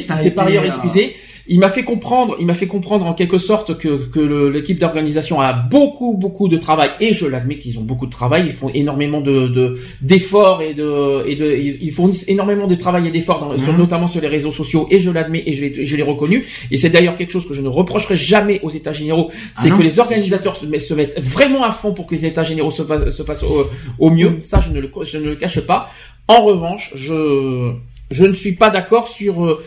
s'est 0.00 0.30
par 0.30 0.46
ailleurs 0.46 0.64
excusé. 0.64 1.14
il 1.46 1.58
m'a 1.58 1.68
fait 1.68 1.82
comprendre, 1.84 2.36
il 2.40 2.46
m'a 2.46 2.54
fait 2.54 2.66
comprendre 2.68 3.04
en 3.06 3.12
quelque 3.12 3.36
sorte 3.38 3.76
que, 3.76 4.06
que 4.06 4.20
l'équipe 4.48 4.78
d'organisation 4.78 5.40
a 5.42 5.52
beaucoup 5.52 6.16
beaucoup 6.16 6.48
de 6.48 6.56
travail 6.56 6.90
et 7.00 7.12
je 7.12 7.26
l'admets 7.26 7.58
qu'ils 7.58 7.78
ont 7.78 7.82
beaucoup 7.82 8.06
de 8.06 8.10
travail, 8.12 8.44
ils 8.46 8.52
font 8.52 8.70
énormément 8.72 9.20
de 9.20 9.48
de- 9.48 9.76
d'efforts 10.00 10.62
et 10.62 10.72
de 10.74 11.22
et 11.28 11.34
de 11.36 11.46
ils 11.54 11.90
fournissent 11.92 12.26
énormément 12.28 12.66
de 12.66 12.74
travail 12.76 13.08
et 13.08 13.10
d'efforts 13.10 13.52
sur- 13.58 13.72
Mhm. 13.74 13.78
notamment 13.78 14.06
sur 14.06 14.22
les 14.22 14.28
réseaux 14.28 14.52
sociaux 14.52 14.86
et 14.90 15.00
je 15.00 15.10
l'admets 15.10 15.42
et 15.44 15.52
je 15.52 15.64
l'ai 15.64 15.84
je 15.84 15.96
l'ai 15.96 16.02
reconnu 16.02 16.46
et 16.70 16.76
c'est 16.78 16.88
d'ailleurs 16.88 17.16
quelque 17.16 17.30
chose 17.32 17.46
que 17.48 17.52
je 17.52 17.60
ne 17.60 17.68
reprocherai 17.68 18.16
jamais 18.16 18.60
aux 18.62 18.70
États 18.70 18.92
généraux, 18.94 19.28
Ah 19.56 19.60
c'est 19.62 19.70
que 19.70 19.82
les 19.82 19.98
organisateurs 19.98 20.56
se, 20.56 20.64
met- 20.66 20.78
se 20.78 20.94
mettent 20.94 21.20
vraiment 21.20 21.62
à 21.64 21.72
fond 21.72 21.92
pour 21.92 22.06
que 22.06 22.14
les 22.14 22.24
États 22.24 22.44
généraux 22.44 22.70
se, 22.70 22.84
se 23.10 23.22
passent 23.22 23.42
au, 23.42 23.66
au 23.98 24.10
mieux. 24.10 24.38
Ça, 24.40 24.60
je 24.60 24.70
ne 24.70 24.80
le 24.80 24.88
je 25.02 25.18
ne 25.18 25.24
le 25.30 25.36
cache 25.36 25.60
pas. 25.60 25.90
En 26.26 26.42
revanche, 26.44 26.90
je 26.94 27.72
je 28.18 28.24
ne 28.24 28.32
suis 28.42 28.52
pas 28.62 28.70
d'accord 28.70 29.06
sur 29.08 29.44
euh, 29.44 29.62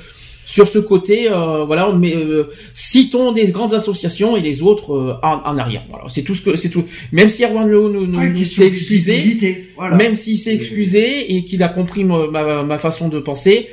sur 0.50 0.66
ce 0.76 0.80
côté, 0.80 1.30
euh, 1.30 1.66
voilà, 1.66 1.92
mais 1.92 2.16
euh, 2.16 2.48
citons 2.74 3.34
des 3.34 3.52
grandes 3.52 3.74
associations 3.74 4.38
et 4.38 4.42
les 4.50 4.64
autres 4.64 4.94
euh, 4.96 5.14
en, 5.22 5.42
en 5.50 5.58
arrière. 5.58 5.84
Voilà, 5.90 6.06
c'est 6.08 6.22
tout 6.28 6.36
ce 6.36 6.42
que 6.42 6.56
c'est 6.56 6.70
tout. 6.70 6.86
Même 7.12 7.28
si 7.28 7.44
Erwan 7.44 7.68
Leau 7.70 7.90
nous, 7.90 8.08
nous, 8.08 8.18
Ouais, 8.20 8.30
nous 8.30 8.46
s'est 8.46 8.66
excusé, 8.66 9.68
voilà. 9.76 9.98
même 9.98 10.16
s'il 10.16 10.38
s'est 10.40 10.54
excusé 10.56 11.36
et 11.36 11.44
qu'il 11.44 11.62
a 11.64 11.68
compris 11.68 12.06
ma, 12.06 12.28
ma, 12.28 12.64
ma 12.64 12.78
façon 12.78 13.10
de 13.10 13.20
penser, 13.20 13.68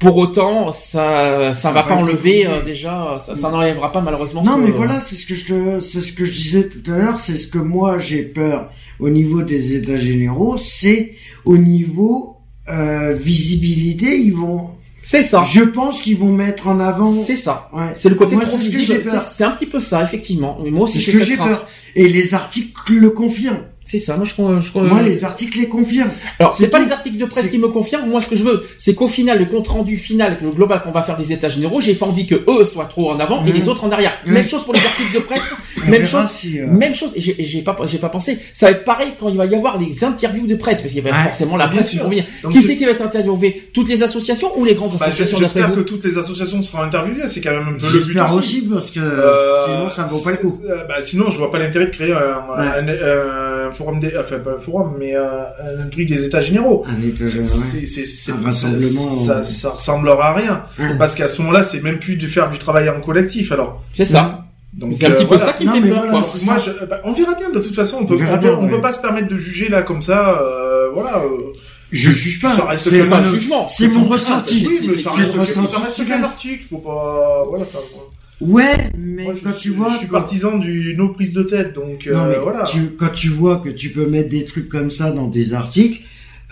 pour 0.00 0.16
autant, 0.18 0.72
ça 0.72 1.52
ça 1.54 1.60
Ça 1.68 1.72
va 1.72 1.84
pas 1.84 1.94
enlever 1.94 2.46
euh, 2.48 2.62
déjà, 2.62 3.16
ça, 3.24 3.34
ça 3.36 3.50
n'enlèvera 3.52 3.92
pas 3.92 4.00
malheureusement. 4.00 4.42
Non, 4.42 4.56
ce- 4.56 4.60
mais 4.62 4.70
voilà, 4.70 5.00
c'est 5.00 5.14
ce 5.14 5.24
que 5.24 5.34
je 5.36 5.46
te, 5.46 5.80
c'est 5.80 6.00
ce 6.02 6.12
que 6.12 6.24
je 6.24 6.32
disais 6.32 6.68
tout 6.68 6.90
à 6.92 6.98
l'heure, 6.98 7.18
c'est 7.20 7.36
ce 7.36 7.46
que 7.46 7.58
moi 7.58 7.96
j'ai 7.98 8.22
peur 8.22 8.70
au 8.98 9.08
niveau 9.08 9.42
des 9.42 9.74
états 9.76 9.96
généraux, 9.96 10.56
c'est 10.58 11.12
au 11.44 11.56
niveau 11.56 12.35
euh, 12.68 13.12
visibilité, 13.12 14.18
ils 14.18 14.34
vont. 14.34 14.70
C'est 15.02 15.22
ça. 15.22 15.44
Je 15.48 15.60
pense 15.62 16.02
qu'ils 16.02 16.16
vont 16.16 16.32
mettre 16.32 16.66
en 16.66 16.80
avant. 16.80 17.12
C'est 17.24 17.36
ça. 17.36 17.70
Ouais. 17.72 17.92
C'est 17.94 18.08
le 18.08 18.16
côté 18.16 18.34
Moi, 18.34 18.44
trop 18.44 18.58
c'est 18.60 18.68
visible. 18.70 19.08
un 19.40 19.50
petit 19.52 19.66
peu 19.66 19.78
ça, 19.78 20.02
effectivement. 20.02 20.58
Mais 20.62 20.70
moi 20.70 20.84
aussi, 20.84 20.98
j'ai 20.98 21.12
que 21.12 21.36
peur. 21.36 21.66
Et 21.94 22.08
les 22.08 22.34
articles 22.34 22.92
le 22.92 23.10
confirment. 23.10 23.62
C'est 23.88 24.00
ça. 24.00 24.16
Moi, 24.16 24.26
je, 24.26 24.32
je, 24.34 24.78
Moi, 24.80 25.00
les 25.02 25.24
articles 25.24 25.58
les 25.60 25.68
confirment. 25.68 26.10
Alors, 26.40 26.56
c'est 26.56 26.68
pas 26.68 26.80
les 26.80 26.90
articles 26.90 27.16
de 27.18 27.24
presse 27.24 27.48
qui 27.48 27.56
me 27.58 27.68
confirment. 27.68 28.08
Moi, 28.10 28.20
ce 28.20 28.28
que 28.28 28.34
je 28.36 28.42
veux, 28.42 28.64
c'est 28.78 28.94
qu'au 28.96 29.06
final, 29.06 29.38
le 29.38 29.44
compte 29.46 29.68
rendu 29.68 29.96
final, 29.96 30.38
le 30.42 30.50
global 30.50 30.82
qu'on 30.82 30.90
va 30.90 31.02
faire 31.04 31.16
des 31.16 31.32
États 31.32 31.48
généraux, 31.48 31.80
j'ai 31.80 31.94
pas 31.94 32.04
envie 32.06 32.26
que 32.26 32.34
eux 32.34 32.64
soient 32.64 32.86
trop 32.86 33.10
en 33.12 33.20
avant 33.20 33.44
et 33.46 33.52
les 33.52 33.68
autres 33.68 33.84
en 33.84 33.90
arrière. 33.90 34.18
Ouais. 34.26 34.32
Même 34.32 34.48
chose 34.48 34.64
pour 34.64 34.74
les 34.74 34.80
articles 34.84 35.14
de 35.14 35.20
presse. 35.20 35.54
Même 35.86 36.04
chose. 36.04 36.26
si, 36.28 36.58
euh, 36.60 36.66
Même 36.66 36.94
chose. 36.94 37.12
Et 37.14 37.20
j'ai 37.20 37.62
pas, 37.62 37.76
j'ai 37.84 37.98
pas 37.98 38.08
pensé. 38.08 38.38
Ça 38.52 38.66
va 38.66 38.72
être 38.72 38.84
pareil 38.84 39.12
quand 39.20 39.28
il 39.28 39.36
va 39.36 39.46
y 39.46 39.54
avoir 39.54 39.78
les 39.78 40.02
interviews 40.04 40.48
de 40.48 40.56
presse, 40.56 40.80
parce 40.82 40.92
qu'il 40.92 41.00
va 41.02 41.10
y 41.10 41.12
avoir 41.12 41.24
Ouais, 41.26 41.30
forcément 41.30 41.56
la 41.56 41.68
presse 41.68 41.90
qui 41.90 41.98
va 41.98 42.04
venir. 42.08 42.24
Donc 42.42 42.50
Qui 42.52 42.62
c'est- 42.62 42.76
qui 42.76 42.84
va 42.84 42.90
être 42.90 43.02
interviewé? 43.02 43.68
Toutes 43.72 43.88
les 43.88 44.02
associations 44.02 44.50
ou 44.58 44.64
les 44.64 44.74
grandes 44.74 44.90
Bah, 44.98 45.06
associations 45.06 45.38
d'après 45.38 45.60
J'espère 45.60 45.76
que 45.76 45.80
toutes 45.88 46.04
les 46.04 46.18
associations 46.18 46.60
seront 46.62 46.82
interviewées, 46.82 47.28
c'est 47.28 47.40
quand 47.40 47.52
même 47.52 47.76
le 47.80 48.04
but 48.04 48.18
aussi, 48.36 48.62
parce 48.62 48.90
que 48.90 48.98
sinon, 49.64 49.88
ça 49.90 50.02
ne 50.04 50.08
vaut 50.08 50.22
pas 50.24 50.32
le 50.32 50.36
coup. 50.38 50.60
euh, 50.68 50.82
bah, 50.88 50.96
sinon, 51.00 51.30
je 51.30 51.38
vois 51.38 51.52
pas 51.52 51.58
l'intérêt 51.60 51.84
de 51.86 51.90
créer 51.90 52.12
un, 52.12 52.16
un- 52.16 52.58
un- 52.58 52.88
un 52.88 53.55
forum 53.72 54.00
des, 54.00 54.12
enfin 54.18 54.38
pas 54.38 54.52
un 54.52 54.58
forum, 54.60 54.94
mais 54.98 55.14
un, 55.14 55.46
un 55.84 55.88
truc 55.88 56.06
des 56.08 56.24
États 56.24 56.40
généraux. 56.40 56.84
Un 56.88 57.00
état- 57.06 57.26
C'est- 57.26 57.38
ouais. 57.38 57.44
c'est- 57.44 57.86
c'est- 57.86 58.06
c'est- 58.06 58.32
Un 58.32 58.42
rassemblement, 58.42 59.16
Ça, 59.26 59.32
euh, 59.38 59.44
ça 59.44 59.70
ressemblera 59.70 60.28
à 60.30 60.34
rien, 60.34 60.64
parce 60.98 61.14
qu'à 61.14 61.28
ce 61.28 61.40
moment-là, 61.42 61.62
c'est 61.62 61.82
même 61.82 61.98
plus 61.98 62.16
de 62.16 62.26
faire 62.26 62.50
du 62.50 62.58
travail 62.58 62.88
en 62.88 63.00
collectif. 63.00 63.52
Alors. 63.52 63.82
C'est 63.92 64.04
ça. 64.04 64.42
Donc, 64.74 64.92
C'est 64.94 65.06
un 65.06 65.10
petit 65.12 65.22
euh, 65.22 65.26
peu 65.26 65.36
voilà. 65.36 65.44
ça 65.46 65.52
qui 65.54 65.66
me 65.66 65.72
fait 65.72 65.80
peur. 65.88 66.00
quoi. 66.10 66.22
Moi, 66.42 66.58
je- 66.58 66.84
bah, 66.84 67.00
on 67.04 67.12
verra 67.14 67.34
bien. 67.34 67.48
De 67.50 67.60
toute 67.60 67.74
façon, 67.74 67.98
on 68.02 68.06
peut, 68.06 68.12
On 68.14 68.18
verra 68.18 68.32
on 68.32 68.36
peut, 68.36 68.42
bien, 68.42 68.58
on 68.60 68.68
peut 68.68 68.74
ouais. 68.74 68.80
pas 68.82 68.92
se 68.92 69.00
permettre 69.00 69.28
de 69.28 69.38
juger 69.38 69.68
là 69.70 69.80
comme 69.82 70.02
ça. 70.02 70.38
euh, 70.42 70.90
voilà. 70.92 71.18
euh, 71.18 71.52
Je 71.92 72.10
juge 72.10 72.42
pas. 72.42 72.52
C'est 72.76 73.04
mon- 73.04 73.14
un 73.16 73.24
jugement. 73.24 73.66
c'est 73.68 73.88
mon 73.88 74.04
ressenti. 74.04 74.64
crainte. 74.64 74.78
Oui, 74.82 74.86
mais 74.96 75.02
ça 75.02 75.10
C'est 75.16 75.32
ça 75.32 75.40
ressenti 75.62 76.04
qu'un 76.04 76.14
reste. 76.18 76.24
article. 76.26 76.64
Faut 76.68 76.78
pas. 76.78 77.44
Voilà. 77.48 77.64
enfin, 77.64 77.78
voilà. 77.94 78.08
Ouais, 78.40 78.76
mais 78.98 79.22
Moi, 79.24 79.34
quand 79.42 79.50
je, 79.56 79.58
tu 79.62 79.70
vois, 79.70 79.90
je 79.92 79.96
suis 79.98 80.06
quand- 80.08 80.18
partisan 80.18 80.58
du 80.58 80.94
no 80.96 81.08
prise 81.08 81.32
de 81.32 81.42
tête, 81.42 81.72
donc 81.72 82.06
Non, 82.06 82.24
euh, 82.24 82.28
mais 82.28 82.36
voilà. 82.42 82.64
tu, 82.64 82.78
quand 82.98 83.08
tu 83.14 83.28
vois 83.28 83.58
que 83.58 83.70
tu 83.70 83.88
peux 83.90 84.06
mettre 84.06 84.28
des 84.28 84.44
trucs 84.44 84.68
comme 84.68 84.90
ça 84.90 85.10
dans 85.10 85.26
des 85.26 85.54
articles, 85.54 86.02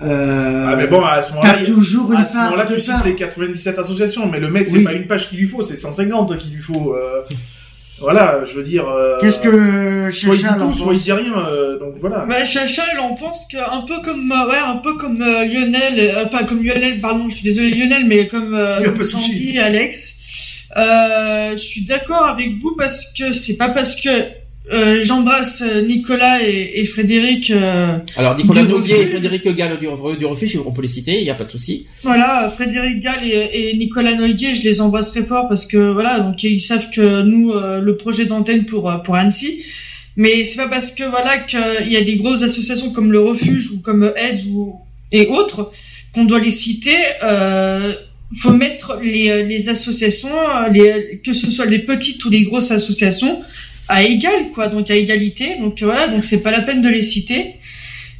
euh, 0.02 0.64
Ah 0.66 0.76
mais 0.76 0.86
bon, 0.86 1.02
à 1.04 1.20
ce 1.20 1.32
moment-là, 1.32 1.50
t'as 1.54 1.60
il 1.60 1.68
y 1.68 1.70
a- 1.70 1.74
toujours 1.74 2.10
une 2.12 2.20
à 2.20 2.24
ce 2.24 2.36
moment-là, 2.38 2.64
de 2.64 2.74
tu 2.74 2.80
cites 2.80 3.04
les 3.04 3.14
97 3.14 3.78
associations, 3.78 4.26
mais 4.30 4.40
le 4.40 4.48
mec, 4.50 4.66
c'est 4.68 4.78
Oui. 4.78 4.84
pas 4.84 4.94
une 4.94 5.06
page 5.06 5.28
qu'il 5.28 5.38
lui 5.38 5.46
faut, 5.46 5.62
c'est 5.62 5.76
150 5.76 6.38
qu'il 6.38 6.52
lui 6.54 6.62
faut. 6.62 6.94
euh, 6.94 7.20
voilà, 8.00 8.40
je 8.46 8.54
veux 8.54 8.64
dire. 8.64 8.88
euh, 8.88 9.18
Qu'est-ce 9.20 9.38
que 9.40 10.10
soit 10.10 10.34
il 10.34 10.38
dit 10.38 10.42
Chacha 10.42 10.54
tout, 10.54 10.72
soit 10.74 10.92
il 10.94 10.96
pense 10.96 11.02
dit 11.04 11.12
rien, 11.12 11.34
euh, 11.48 11.78
donc 11.78 11.94
voilà. 12.00 12.24
Bah, 12.26 12.44
Chacha, 12.46 12.82
il 12.94 12.98
en 12.98 13.14
pense 13.14 13.46
qu'un 13.50 13.82
peu 13.86 14.00
comme, 14.02 14.32
euh, 14.32 14.48
ouais, 14.50 14.56
un 14.58 14.76
peu 14.78 14.94
comme 14.96 15.20
euh, 15.20 15.44
Lionel, 15.44 15.94
euh, 15.98 16.24
pas 16.26 16.44
comme 16.44 16.64
Lionel, 16.64 16.98
pardon, 17.00 17.28
je 17.28 17.34
suis 17.34 17.44
désolé 17.44 17.70
Lionel, 17.70 18.06
mais 18.06 18.26
comme, 18.26 18.54
euh, 18.54 18.76
Il 18.80 18.82
y 18.82 18.86
a 18.86 18.88
comme 18.88 18.96
pas 18.98 19.04
de 19.04 19.08
souci. 19.08 19.32
Sandy 19.32 19.58
Alex. 19.58 20.20
Euh, 20.76 21.52
je 21.52 21.56
suis 21.62 21.84
d'accord 21.84 22.26
avec 22.26 22.50
vous 22.60 22.74
parce 22.76 23.12
que 23.12 23.32
c'est 23.32 23.56
pas 23.56 23.68
parce 23.68 24.00
que 24.00 24.08
euh, 24.72 25.00
j'embrasse 25.02 25.62
euh, 25.62 25.82
Nicolas 25.82 26.42
et, 26.42 26.80
et 26.80 26.84
Frédéric. 26.86 27.50
euh, 27.50 27.98
Alors, 28.16 28.34
Nicolas 28.36 28.62
Noguier 28.62 29.02
et. 29.02 29.06
Frédéric 29.06 29.46
Gall 29.54 29.78
du, 29.78 29.86
du 30.18 30.24
refuge, 30.26 30.58
on 30.64 30.72
peut 30.72 30.80
les 30.80 30.88
citer, 30.88 31.18
il 31.18 31.24
n'y 31.24 31.30
a 31.30 31.34
pas 31.34 31.44
de 31.44 31.50
souci. 31.50 31.86
Voilà, 32.02 32.50
Frédéric 32.54 33.02
Gall 33.02 33.24
et, 33.24 33.50
et 33.52 33.76
Nicolas 33.76 34.14
Noguier, 34.14 34.54
je 34.54 34.62
les 34.62 34.80
embrasse 34.80 35.12
très 35.12 35.22
fort 35.22 35.48
parce 35.48 35.66
que 35.66 35.92
voilà, 35.92 36.20
donc 36.20 36.42
ils 36.42 36.60
savent 36.60 36.88
que 36.90 37.20
nous, 37.22 37.52
euh, 37.52 37.78
le 37.80 37.96
projet 37.98 38.24
d'antenne 38.24 38.64
pour 38.64 38.90
pour 39.04 39.16
Annecy, 39.16 39.62
mais 40.16 40.44
c'est 40.44 40.56
pas 40.62 40.68
parce 40.68 40.92
que 40.92 41.04
voilà 41.04 41.36
qu'il 41.38 41.92
y 41.92 41.96
a 41.98 42.00
des 42.02 42.16
grosses 42.16 42.42
associations 42.42 42.90
comme 42.90 43.12
le 43.12 43.20
Refuge 43.20 43.70
ou 43.70 43.80
comme 43.82 44.12
AIDS 44.16 44.46
ou 44.48 44.76
et 45.12 45.26
autres 45.26 45.72
qu'on 46.14 46.24
doit 46.24 46.40
les 46.40 46.50
citer. 46.50 46.96
Euh, 47.22 47.92
faut 48.40 48.52
mettre 48.52 48.98
les, 49.02 49.44
les 49.44 49.68
associations, 49.68 50.28
euh, 50.28 50.68
les, 50.68 51.20
que 51.24 51.32
ce 51.32 51.50
soit 51.50 51.66
les 51.66 51.80
petites 51.80 52.24
ou 52.24 52.30
les 52.30 52.42
grosses 52.42 52.70
associations, 52.70 53.42
à 53.88 54.02
égal 54.02 54.50
quoi, 54.54 54.68
donc 54.68 54.90
à 54.90 54.94
égalité. 54.94 55.56
Donc 55.60 55.82
voilà, 55.82 56.08
donc 56.08 56.24
c'est 56.24 56.42
pas 56.42 56.50
la 56.50 56.60
peine 56.60 56.82
de 56.82 56.88
les 56.88 57.02
citer. 57.02 57.54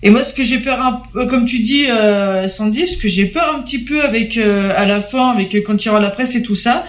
Et 0.03 0.11
moi, 0.11 0.23
ce 0.23 0.35
que 0.35 0.45
j'ai 0.45 0.59
peur, 0.59 0.83
un 0.83 1.01
peu, 1.15 1.25
comme 1.27 1.47
tu 1.47 1.61
dis, 1.61 1.87
euh, 1.89 2.47
Sandy, 2.47 2.87
ce 2.87 2.99
que 2.99 3.09
j'ai 3.09 3.25
peur 3.25 3.55
un 3.57 3.63
petit 3.63 3.85
peu 3.85 4.03
avec 4.03 4.37
euh, 4.37 4.71
à 4.77 4.85
la 4.85 5.01
fin, 5.01 5.31
avec 5.31 5.55
euh, 5.55 5.63
quand 5.65 5.83
il 5.83 5.87
y 5.87 5.91
aura 5.91 6.01
la 6.01 6.11
presse 6.11 6.35
et 6.35 6.43
tout 6.43 6.55
ça, 6.55 6.85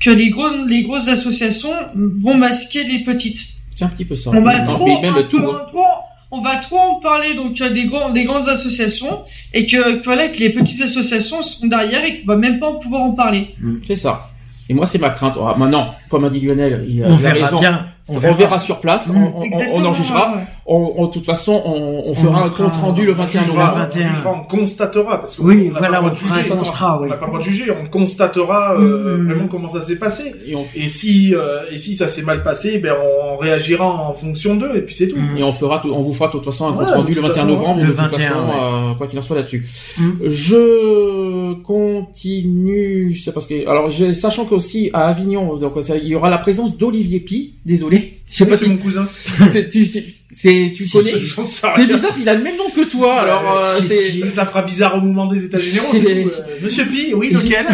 que 0.00 0.08
les 0.08 0.30
gros, 0.30 0.48
les 0.66 0.82
grosses 0.82 1.08
associations 1.08 1.74
vont 1.94 2.34
masquer 2.34 2.84
les 2.84 3.00
petites. 3.00 3.46
C'est 3.74 3.84
un 3.84 3.88
petit 3.88 4.06
peu 4.06 4.16
ça. 4.16 4.30
On 4.32 4.40
va 4.40 4.60
trop, 4.60 5.02
même 5.02 5.16
un 5.16 5.22
tout. 5.24 5.38
peu, 5.38 5.50
hein. 5.50 5.66
trop- 5.70 5.84
on 6.30 6.40
va 6.40 6.56
trop 6.56 6.78
en 6.78 6.94
parler 6.96 7.34
donc 7.34 7.54
des, 7.62 7.86
grands, 7.86 8.10
des 8.10 8.24
grandes 8.24 8.48
associations 8.48 9.20
et 9.54 9.64
que, 9.66 9.98
que 10.00 10.04
voilà 10.04 10.28
que 10.28 10.38
les 10.38 10.50
petites 10.50 10.80
associations 10.82 11.40
seront 11.42 11.68
derrière 11.68 12.04
et 12.04 12.20
qu'on 12.20 12.26
va 12.26 12.36
même 12.36 12.58
pas 12.58 12.72
pouvoir 12.72 13.02
en 13.02 13.12
parler. 13.12 13.54
C'est 13.86 13.96
ça. 13.96 14.30
Et 14.68 14.74
moi, 14.74 14.84
c'est 14.86 14.98
ma 14.98 15.10
crainte. 15.10 15.38
Ah, 15.40 15.54
maintenant, 15.56 15.94
comme 16.08 16.24
a 16.24 16.28
dit 16.30 16.40
Lionel, 16.40 16.84
il 16.88 17.04
a, 17.04 17.06
On 17.06 17.10
il 17.16 17.26
a 17.26 17.32
verra 17.32 17.46
raison. 17.46 17.60
bien. 17.60 17.86
On, 18.08 18.16
On 18.16 18.18
verra. 18.18 18.34
verra. 18.34 18.60
sur 18.60 18.80
place. 18.80 19.06
Mm. 19.06 19.16
On, 19.16 19.42
on- 19.42 19.42
on, 19.52 19.82
on 19.82 19.84
en 19.84 19.92
jugera. 19.92 20.34
ouais. 20.36 20.42
On, 20.68 20.94
on- 20.96 21.06
de 21.06 21.12
toute 21.12 21.24
façon, 21.26 21.62
on, 21.64 22.02
on 22.06 22.14
fera 22.14 22.44
un 22.44 22.48
compte 22.48 22.74
rendu 22.74 23.06
le 23.06 23.12
On 23.12 23.14
21 23.14 23.42
jugera, 23.44 23.66
novembre. 23.66 23.88
on 23.94 23.98
jugera, 24.00 24.32
on 24.32 24.44
constatera, 24.56 25.18
parce 25.20 25.36
qu'on 25.36 25.44
Oui, 25.44 25.68
on 25.70 25.74
n'a 25.74 25.78
voilà, 25.78 25.88
pas 25.88 25.90
le 25.92 25.96
on 25.98 26.00
droit 26.00 26.10
de 26.10 26.16
fera 26.16 26.34
un 26.34 26.42
juger. 26.42 26.56
constat, 26.56 26.98
oui. 27.00 27.06
On 27.06 27.10
n'a 27.10 27.16
pas 27.16 27.24
le 27.26 27.30
droit 27.30 27.38
de 27.38 27.44
juger, 27.44 27.64
on 27.70 27.88
constatera 27.88 28.74
euh, 28.76 29.16
Mm. 29.18 29.26
vraiment 29.26 29.46
comment 29.48 29.68
ça 29.68 29.80
s'est 29.82 29.96
passé. 29.96 30.34
Et 30.46 30.56
on, 30.56 30.64
Et 30.74 30.88
si, 30.88 31.34
euh, 31.36 31.60
et 31.70 31.78
si 31.78 31.94
ça 31.94 32.08
s'est 32.08 32.22
mal 32.22 32.42
passé, 32.42 32.78
ben 32.78 32.94
on 33.00 33.36
réagira 33.36 33.86
en 33.86 34.12
fonction 34.12 34.56
d'eux, 34.56 34.72
et 34.76 34.80
puis 34.82 34.94
c'est 34.96 35.06
tout. 35.08 35.16
et 35.38 35.42
on 35.44 35.52
fera, 35.52 35.78
tout- 35.78 35.92
on 35.92 36.02
vous 36.02 36.12
fera 36.12 36.26
de 36.26 36.32
toute 36.32 36.44
façon 36.44 36.66
un 36.66 36.72
Ouais, 36.72 36.84
compte 36.84 36.94
rendu 36.94 37.14
le 37.14 37.20
toute 37.20 37.26
21 37.28 37.34
façon, 37.44 37.46
novembre. 37.46 37.80
le 37.80 37.86
de 37.86 37.92
toute 37.92 37.96
21, 38.00 38.18
façon, 38.18 38.40
ouais. 38.40 38.90
euh, 38.90 38.94
quoi 38.94 39.06
qu'il 39.06 39.18
en 39.18 39.22
soit 39.22 39.36
là-dessus. 39.36 39.66
Mm. 39.98 40.10
Je 40.28 41.54
continue. 41.62 43.14
C'est 43.14 43.32
parce 43.32 43.46
que, 43.46 43.68
alors, 43.68 43.90
je, 43.90 44.12
sachant 44.12 44.44
qu'aussi 44.46 44.90
à 44.92 45.06
Avignon, 45.06 45.56
donc 45.56 45.74
ça, 45.82 45.96
il 45.96 46.08
y 46.08 46.14
aura 46.14 46.30
la 46.30 46.38
présence 46.38 46.76
d'Olivier 46.76 47.20
Pi. 47.20 47.54
Désolé. 47.64 48.18
Je 48.28 48.36
sais 48.38 48.44
Oui, 48.44 48.50
pas 48.50 48.56
c'est 48.56 48.64
si 48.64 48.70
mon 48.70 48.76
cousin. 48.78 49.06
c'est, 49.52 49.68
tu, 49.68 49.84
c'est, 49.84 50.04
c'est- 50.32 50.72
tu 50.74 50.86
connais. 50.88 51.12
C'est 51.44 51.86
bizarre, 51.86 52.12
il 52.20 52.28
a 52.28 52.34
le 52.34 52.42
même 52.42 52.56
nom 52.56 52.68
que 52.74 52.88
toi. 52.88 53.20
Alors, 53.20 53.58
euh, 53.58 53.78
c'est 53.88 54.18
Ça, 54.20 54.30
ça 54.30 54.46
fera 54.46 54.62
bizarre 54.62 54.96
au 54.96 55.00
moment 55.00 55.26
des 55.26 55.44
États 55.44 55.58
généraux. 55.58 55.86
Euh, 55.94 56.24
Monsieur 56.62 56.84
Pi, 56.86 57.12
oui, 57.14 57.30
lequel 57.30 57.66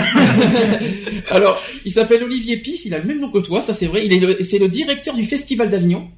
Alors, 1.31 1.60
il 1.84 1.92
s'appelle 1.92 2.22
Olivier 2.24 2.56
Pis, 2.58 2.81
il 2.84 2.94
a 2.94 2.98
le 2.98 3.05
même 3.05 3.20
nom 3.20 3.31
que 3.31 3.39
toi, 3.39 3.60
ça 3.60 3.74
c'est 3.74 3.86
vrai. 3.86 4.05
Il 4.05 4.12
est 4.12 4.42
c'est 4.42 4.58
le 4.58 4.68
directeur 4.68 5.14
du 5.14 5.24
Festival 5.24 5.68
d'Avignon 5.68 6.08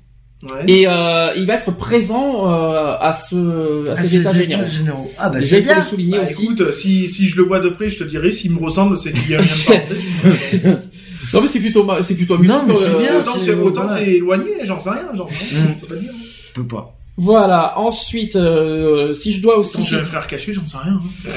Ouais. 0.42 0.64
et 0.66 0.86
euh, 0.86 1.28
il 1.36 1.46
va 1.46 1.54
être 1.54 1.74
présent 1.74 2.50
euh, 2.50 2.96
à 3.00 3.12
ce 3.14 3.88
à 3.88 3.94
ces 3.96 4.16
états 4.18 4.32
généraux. 4.34 4.64
généraux. 4.66 5.10
Ah 5.16 5.30
bah 5.30 5.38
Déjà, 5.38 5.56
il 5.58 5.64
faut 5.64 5.74
le 5.80 5.86
souligner 5.86 6.16
Bah, 6.18 6.24
aussi. 6.24 6.42
écoute, 6.42 6.72
si, 6.72 7.08
si 7.08 7.28
je 7.28 7.36
le 7.38 7.44
vois 7.44 7.60
de 7.60 7.70
près, 7.70 7.88
je 7.88 7.98
te 8.00 8.04
dirai, 8.04 8.30
s'il 8.30 8.52
me 8.52 8.58
ressemble, 8.58 8.98
c'est 8.98 9.12
qu'il 9.12 9.30
y 9.30 9.34
a 9.36 9.38
un 9.38 9.42
lien 9.42 9.48
de 9.48 9.64
parenté. 9.64 10.78
Non 11.34 11.40
mais 11.42 11.48
c'est 11.48 11.60
plutôt 11.60 11.84
ma- 11.84 12.02
c'est 12.02 12.14
plutôt 12.14 12.34
amusant. 12.34 12.58
Non, 12.60 12.64
mais 12.66 12.74
c'est 12.74 12.90
euh, 12.94 12.98
bien. 12.98 13.18
Autant 13.18 13.32
c'est- 13.38 13.52
voilà. 13.52 14.02
éloigné, 14.02 14.50
j'en 14.64 14.78
sais 14.78 14.90
rien, 14.90 15.08
j'en 15.14 15.28
sais 15.28 15.56
rien. 15.56 15.64
Mm. 15.64 15.74
je 15.80 15.86
peux 15.86 15.94
pas 15.94 16.00
dire. 16.00 16.12
Je 16.48 16.52
peux 16.54 16.66
pas. 16.66 16.96
Voilà. 17.16 17.78
Ensuite, 17.78 18.36
euh, 18.36 19.12
si 19.12 19.32
je 19.32 19.40
dois 19.42 19.58
aussi. 19.58 19.76
Quand 19.76 19.82
j'ai 19.82 19.96
un 19.96 20.04
frère 20.04 20.26
caché, 20.26 20.52
j'en 20.52 20.66
sais 20.66 20.76
rien. 20.78 21.00
hein. 21.26 21.30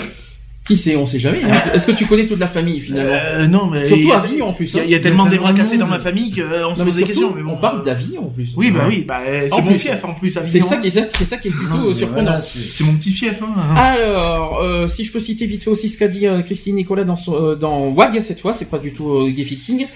Qui 0.67 0.75
sait, 0.75 0.97
on 0.97 1.05
sait 1.05 1.19
jamais. 1.19 1.41
hein. 1.43 1.49
Est-ce 1.73 1.87
que 1.87 1.93
tu 1.93 2.05
connais 2.05 2.27
toute 2.27 2.39
la 2.39 2.47
famille 2.47 2.81
finalement 2.81 3.09
Euh, 3.13 3.47
non, 3.47 3.67
mais 3.67 3.87
Surtout 3.87 4.11
a- 4.11 4.17
Avignon 4.17 4.49
en 4.49 4.53
plus. 4.53 4.73
Il 4.73 4.75
y 4.75 4.79
a, 4.79 4.81
hein. 4.81 4.85
il 4.87 4.91
y 4.91 4.95
a 4.95 4.99
tellement 4.99 5.25
des 5.25 5.37
bras 5.37 5.53
cassés 5.53 5.77
dans 5.77 5.87
ma 5.87 5.99
famille 5.99 6.31
qu'on 6.31 6.41
Non, 6.69 6.75
se 6.75 6.83
pose 6.83 6.95
des 6.97 7.03
questions. 7.03 7.33
Mais 7.33 7.41
bon, 7.41 7.53
on 7.53 7.57
parle 7.57 7.79
euh, 7.79 7.83
d'Avignon 7.83 8.23
en 8.25 8.29
plus. 8.29 8.53
Oui, 8.57 8.71
bah 8.71 8.85
oui, 8.87 9.05
bah 9.07 9.21
c'est 9.25 9.53
En 9.53 9.61
mon 9.61 9.69
plus, 9.71 9.79
fief 9.79 10.03
en 10.03 10.13
plus. 10.13 10.37
C'est 10.45 10.59
ça 10.59 10.75
qui 10.77 10.87
est, 10.87 10.91
c'est 10.91 11.23
ça 11.25 11.37
qui 11.37 11.47
est 11.47 11.51
plutôt 11.51 11.77
Non, 11.77 11.93
surprenant. 11.93 12.23
voilà, 12.23 12.41
c'est- 12.41 12.59
C'est 12.59 12.83
mon 12.83 12.93
petit 12.95 13.11
fief. 13.11 13.41
Hein. 13.41 13.75
Alors, 13.77 14.59
euh, 14.61 14.87
si 14.89 15.05
je 15.05 15.11
peux 15.13 15.21
citer 15.21 15.45
vite 15.45 15.63
fait 15.63 15.69
aussi 15.69 15.87
ce 15.87 15.97
qu'a 15.97 16.09
dit 16.09 16.27
euh, 16.27 16.41
Christine 16.41 16.75
Nicolas 16.75 17.05
dans, 17.05 17.15
son, 17.15 17.35
euh, 17.35 17.55
dans 17.55 17.87
WAG 17.87 18.19
cette 18.19 18.41
fois, 18.41 18.51
c'est 18.51 18.69
pas 18.69 18.77
du 18.79 18.91
tout 18.91 19.09
euh, 19.09 19.29
gay 19.29 19.43
fitting. 19.45 19.87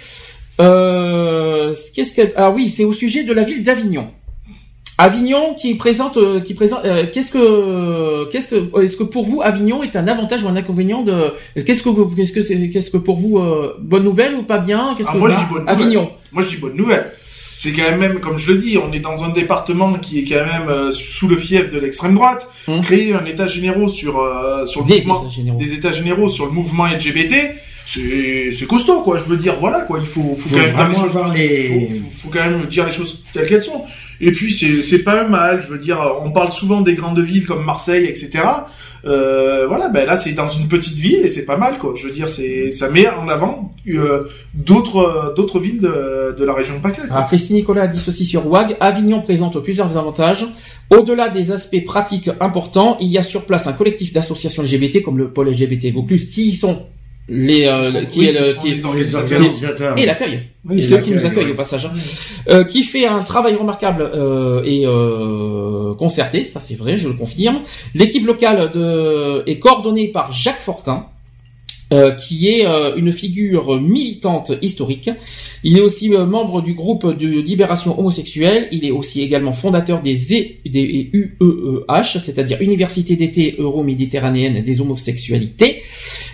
Euh, 0.61 1.74
qu'est-ce 1.93 2.14
qu'elle 2.14 2.33
Ah 2.35 2.50
oui, 2.51 2.69
c'est 2.69 2.83
au 2.85 2.93
sujet 2.93 3.24
de 3.24 3.33
la 3.33 3.43
ville 3.43 3.64
d'Avignon. 3.64 4.09
Avignon 4.97 5.55
qui 5.55 5.75
présente, 5.75 6.17
euh, 6.17 6.41
qui 6.41 6.53
présente. 6.53 6.85
euh, 6.85 7.07
qu'est-ce 7.11 7.31
que, 7.31 8.29
qu'est-ce 8.29 8.47
que, 8.49 8.81
est-ce 8.83 8.97
que 8.97 9.03
pour 9.03 9.25
vous 9.25 9.41
Avignon 9.41 9.81
est 9.83 9.95
un 9.95 10.07
avantage 10.07 10.43
ou 10.43 10.47
un 10.47 10.55
inconvénient 10.55 11.01
de 11.01 11.33
Qu'est-ce 11.65 11.81
que 11.81 11.89
vous, 11.89 12.05
qu'est-ce 12.15 12.31
que 12.33 12.41
c'est, 12.41 12.69
qu'est-ce 12.69 12.91
que 12.91 12.97
pour 12.97 13.17
vous 13.17 13.39
euh, 13.39 13.75
bonne 13.79 14.03
nouvelle 14.03 14.35
ou 14.35 14.43
pas 14.43 14.59
bien? 14.59 14.93
Qu'est-ce 14.95 15.07
Ah, 15.09 15.13
que 15.13 15.17
moi, 15.17 15.29
je 15.29 15.37
dis 15.37 15.41
bonne 15.49 15.61
nouvelle. 15.61 15.73
Avignon. 15.75 16.11
Moi, 16.31 16.43
je 16.43 16.49
dis 16.49 16.57
bonne 16.57 16.75
nouvelle. 16.75 17.11
C'est 17.57 17.71
quand 17.73 17.95
même, 17.97 18.19
comme 18.19 18.37
je 18.37 18.51
le 18.53 18.59
dis, 18.59 18.77
on 18.77 18.91
est 18.91 18.99
dans 18.99 19.23
un 19.23 19.29
département 19.29 19.93
qui 19.99 20.19
est 20.19 20.23
quand 20.25 20.43
même 20.45 20.67
euh, 20.69 20.91
sous 20.91 21.27
le 21.27 21.35
fief 21.37 21.71
de 21.71 21.79
l'extrême 21.79 22.15
droite. 22.15 22.49
Hum. 22.67 22.81
Créer 22.81 23.13
un 23.13 23.25
état 23.25 23.47
généraux 23.47 23.87
sur 23.87 24.19
euh, 24.19 24.65
sur 24.65 24.81
le 24.81 24.87
Des 24.87 24.97
mouvement, 24.97 25.21
États 25.23 25.33
généraux. 25.33 25.57
des 25.59 25.73
états 25.73 25.91
généraux 25.91 26.29
sur 26.29 26.45
le 26.45 26.51
mouvement 26.51 26.85
LGBT, 26.87 27.33
c'est 27.99 28.65
costaud 28.67 29.01
quoi. 29.01 29.17
Je 29.17 29.25
veux 29.25 29.37
dire, 29.37 29.55
voilà 29.59 29.81
quoi. 29.81 29.99
Il 29.99 30.07
faut 30.07 30.35
faut, 30.35 30.49
Faut 30.49 30.55
quand 30.55 30.61
même 30.61 30.73
dire 30.73 30.77
les 30.77 30.83
vraiment 30.83 30.93
choses. 30.95 31.17
avoir 31.17 31.33
les. 31.33 31.87
Faut, 32.21 32.29
quand 32.29 32.39
même 32.49 32.65
dire 32.67 32.85
les 32.85 32.91
choses 32.91 33.23
telles 33.33 33.47
qu'elles 33.47 33.63
sont. 33.63 33.83
Et 34.19 34.31
puis 34.31 34.53
c'est 34.53 34.83
c'est 34.83 35.03
pas 35.03 35.25
mal. 35.25 35.61
Je 35.61 35.67
veux 35.67 35.79
dire, 35.79 35.99
on 36.23 36.31
parle 36.31 36.51
souvent 36.51 36.81
des 36.81 36.93
grandes 36.95 37.19
villes 37.19 37.45
comme 37.45 37.65
Marseille, 37.65 38.05
etc. 38.05 38.43
Euh, 39.03 39.65
voilà, 39.67 39.89
ben 39.89 40.05
là 40.05 40.15
c'est 40.15 40.33
dans 40.33 40.45
une 40.45 40.67
petite 40.67 40.95
ville 40.95 41.21
et 41.23 41.27
c'est 41.27 41.45
pas 41.45 41.57
mal 41.57 41.79
quoi. 41.79 41.93
Je 41.95 42.05
veux 42.05 42.13
dire, 42.13 42.29
c'est 42.29 42.69
ça 42.69 42.87
met 42.87 43.09
en 43.09 43.27
avant 43.29 43.73
euh, 43.87 44.25
d'autres 44.53 44.97
euh, 44.97 45.33
d'autres 45.33 45.59
villes 45.59 45.81
de, 45.81 46.35
de 46.37 46.45
la 46.45 46.53
région 46.53 46.75
de 46.77 46.81
PACA. 46.81 47.07
quoi. 47.07 47.15
Alors, 47.15 47.27
Christine 47.27 47.55
Nicolas 47.55 47.87
dit 47.87 47.99
ceci 47.99 48.25
sur 48.27 48.45
WAG. 48.47 48.77
Avignon 48.79 49.21
présente 49.21 49.57
plusieurs 49.63 49.97
avantages. 49.97 50.45
Au-delà 50.91 51.29
des 51.29 51.51
aspects 51.51 51.83
pratiques 51.83 52.29
importants, 52.39 52.97
il 53.01 53.07
y 53.11 53.17
a 53.17 53.23
sur 53.23 53.45
place 53.45 53.65
un 53.65 53.73
collectif 53.73 54.13
d'associations 54.13 54.61
LGBT 54.61 55.01
comme 55.01 55.17
le 55.17 55.29
pôle 55.29 55.49
LGBT 55.49 55.91
Vaucluse 55.91 56.29
qui 56.29 56.51
sont 56.53 56.85
les, 57.30 57.66
euh, 57.66 58.03
qui 58.06 58.19
Oui, 58.19 58.25
est 58.27 58.32
le, 58.33 58.53
qui 58.61 58.69
est- 58.69 58.75
les 58.75 58.85
organisateurs. 58.85 59.40
organisateurs. 59.40 59.98
et 59.98 60.06
l'accueil. 60.06 60.40
Oui, 60.66 60.80
et 60.80 60.82
ceux 60.82 60.98
qui 61.00 61.11
nous 61.11 61.25
accueillent 61.25 61.45
ouais. 61.45 61.51
au 61.51 61.56
passage, 61.56 61.85
hein. 61.85 61.93
Euh, 62.50 62.64
qui 62.64 62.83
fait 62.83 63.06
un 63.06 63.22
travail 63.24 63.56
remarquable 63.56 64.01
euh, 64.14 64.61
et 64.66 64.82
euh, 64.85 65.93
concerté, 65.95 66.45
ça 66.45 66.59
c'est 66.59 66.75
vrai, 66.75 66.98
je 66.98 67.08
le 67.08 67.14
confirme. 67.16 67.61
L'équipe 67.95 68.25
locale 68.25 68.72
de, 68.74 69.43
est 69.48 69.59
coordonnée 69.59 70.08
par 70.09 70.32
Jacques 70.32 70.59
Fortin, 70.59 71.08
euh, 71.93 72.11
qui 72.11 72.48
est 72.48 72.66
euh, 72.66 72.95
une 72.95 73.11
figure 73.11 73.80
militante 73.82 74.51
historique. 74.61 75.09
Il 75.64 75.77
est 75.77 75.82
aussi 75.82 76.14
euh, 76.14 76.25
membre 76.25 76.61
du 76.61 76.74
groupe 76.74 77.17
de 77.17 77.27
libération 77.27 78.00
homosexuelle. 78.00 78.67
Il 78.72 78.85
est 78.85 78.91
aussi 78.91 79.22
également 79.22 79.51
fondateur 79.53 80.01
des, 80.01 80.16
E- 80.33 80.69
des 80.69 81.09
UEEH, 81.14 82.19
c'est-à-dire 82.24 82.61
Université 82.61 83.16
d'été 83.16 83.56
euro-méditerranéenne 83.58 84.64
des 84.64 84.80
homosexualités. 84.82 85.82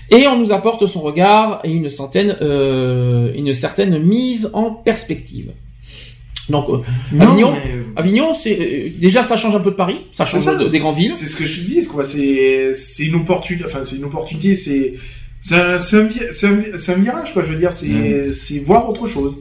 Et 0.09 0.25
on 0.27 0.37
nous 0.39 0.51
apporte 0.51 0.85
son 0.87 1.01
regard 1.01 1.59
et 1.63 1.71
une 1.71 1.89
certaine, 1.89 2.37
euh, 2.41 3.31
une 3.35 3.53
certaine 3.53 3.99
mise 3.99 4.49
en 4.53 4.71
perspective. 4.71 5.51
Donc, 6.49 6.69
euh, 6.69 6.77
Non, 7.11 7.27
Avignon, 7.31 7.51
mais- 7.53 7.83
Avignon, 7.97 8.33
c'est 8.33 8.57
euh, 8.57 8.89
déjà 8.99 9.21
ça 9.21 9.35
change 9.35 9.53
un 9.55 9.59
peu 9.59 9.71
de 9.71 9.75
Paris, 9.75 9.97
ça 10.13 10.25
change 10.25 10.41
ça. 10.43 10.55
de- 10.55 10.69
des 10.69 10.79
grandes 10.79 10.95
villes. 10.95 11.13
C'est 11.13 11.25
ce 11.27 11.35
que 11.35 11.45
je 11.45 11.59
dis, 11.61 11.85
quoi. 11.85 12.05
C'est 12.05 12.71
c'est 12.73 13.03
une 13.03 13.15
opportunité. 13.15 13.65
Enfin, 13.65 13.79
c'est 13.83 13.97
une 13.97 14.05
opportunité. 14.05 14.55
C'est 14.55 14.93
c'est 15.41 15.55
un, 15.55 16.93
virage, 16.95 17.33
quoi. 17.33 17.43
Je 17.43 17.51
veux 17.51 17.57
dire, 17.59 17.73
c'est 17.73 18.31
c'est 18.33 18.59
voir 18.59 18.89
autre 18.89 19.07
chose. 19.07 19.35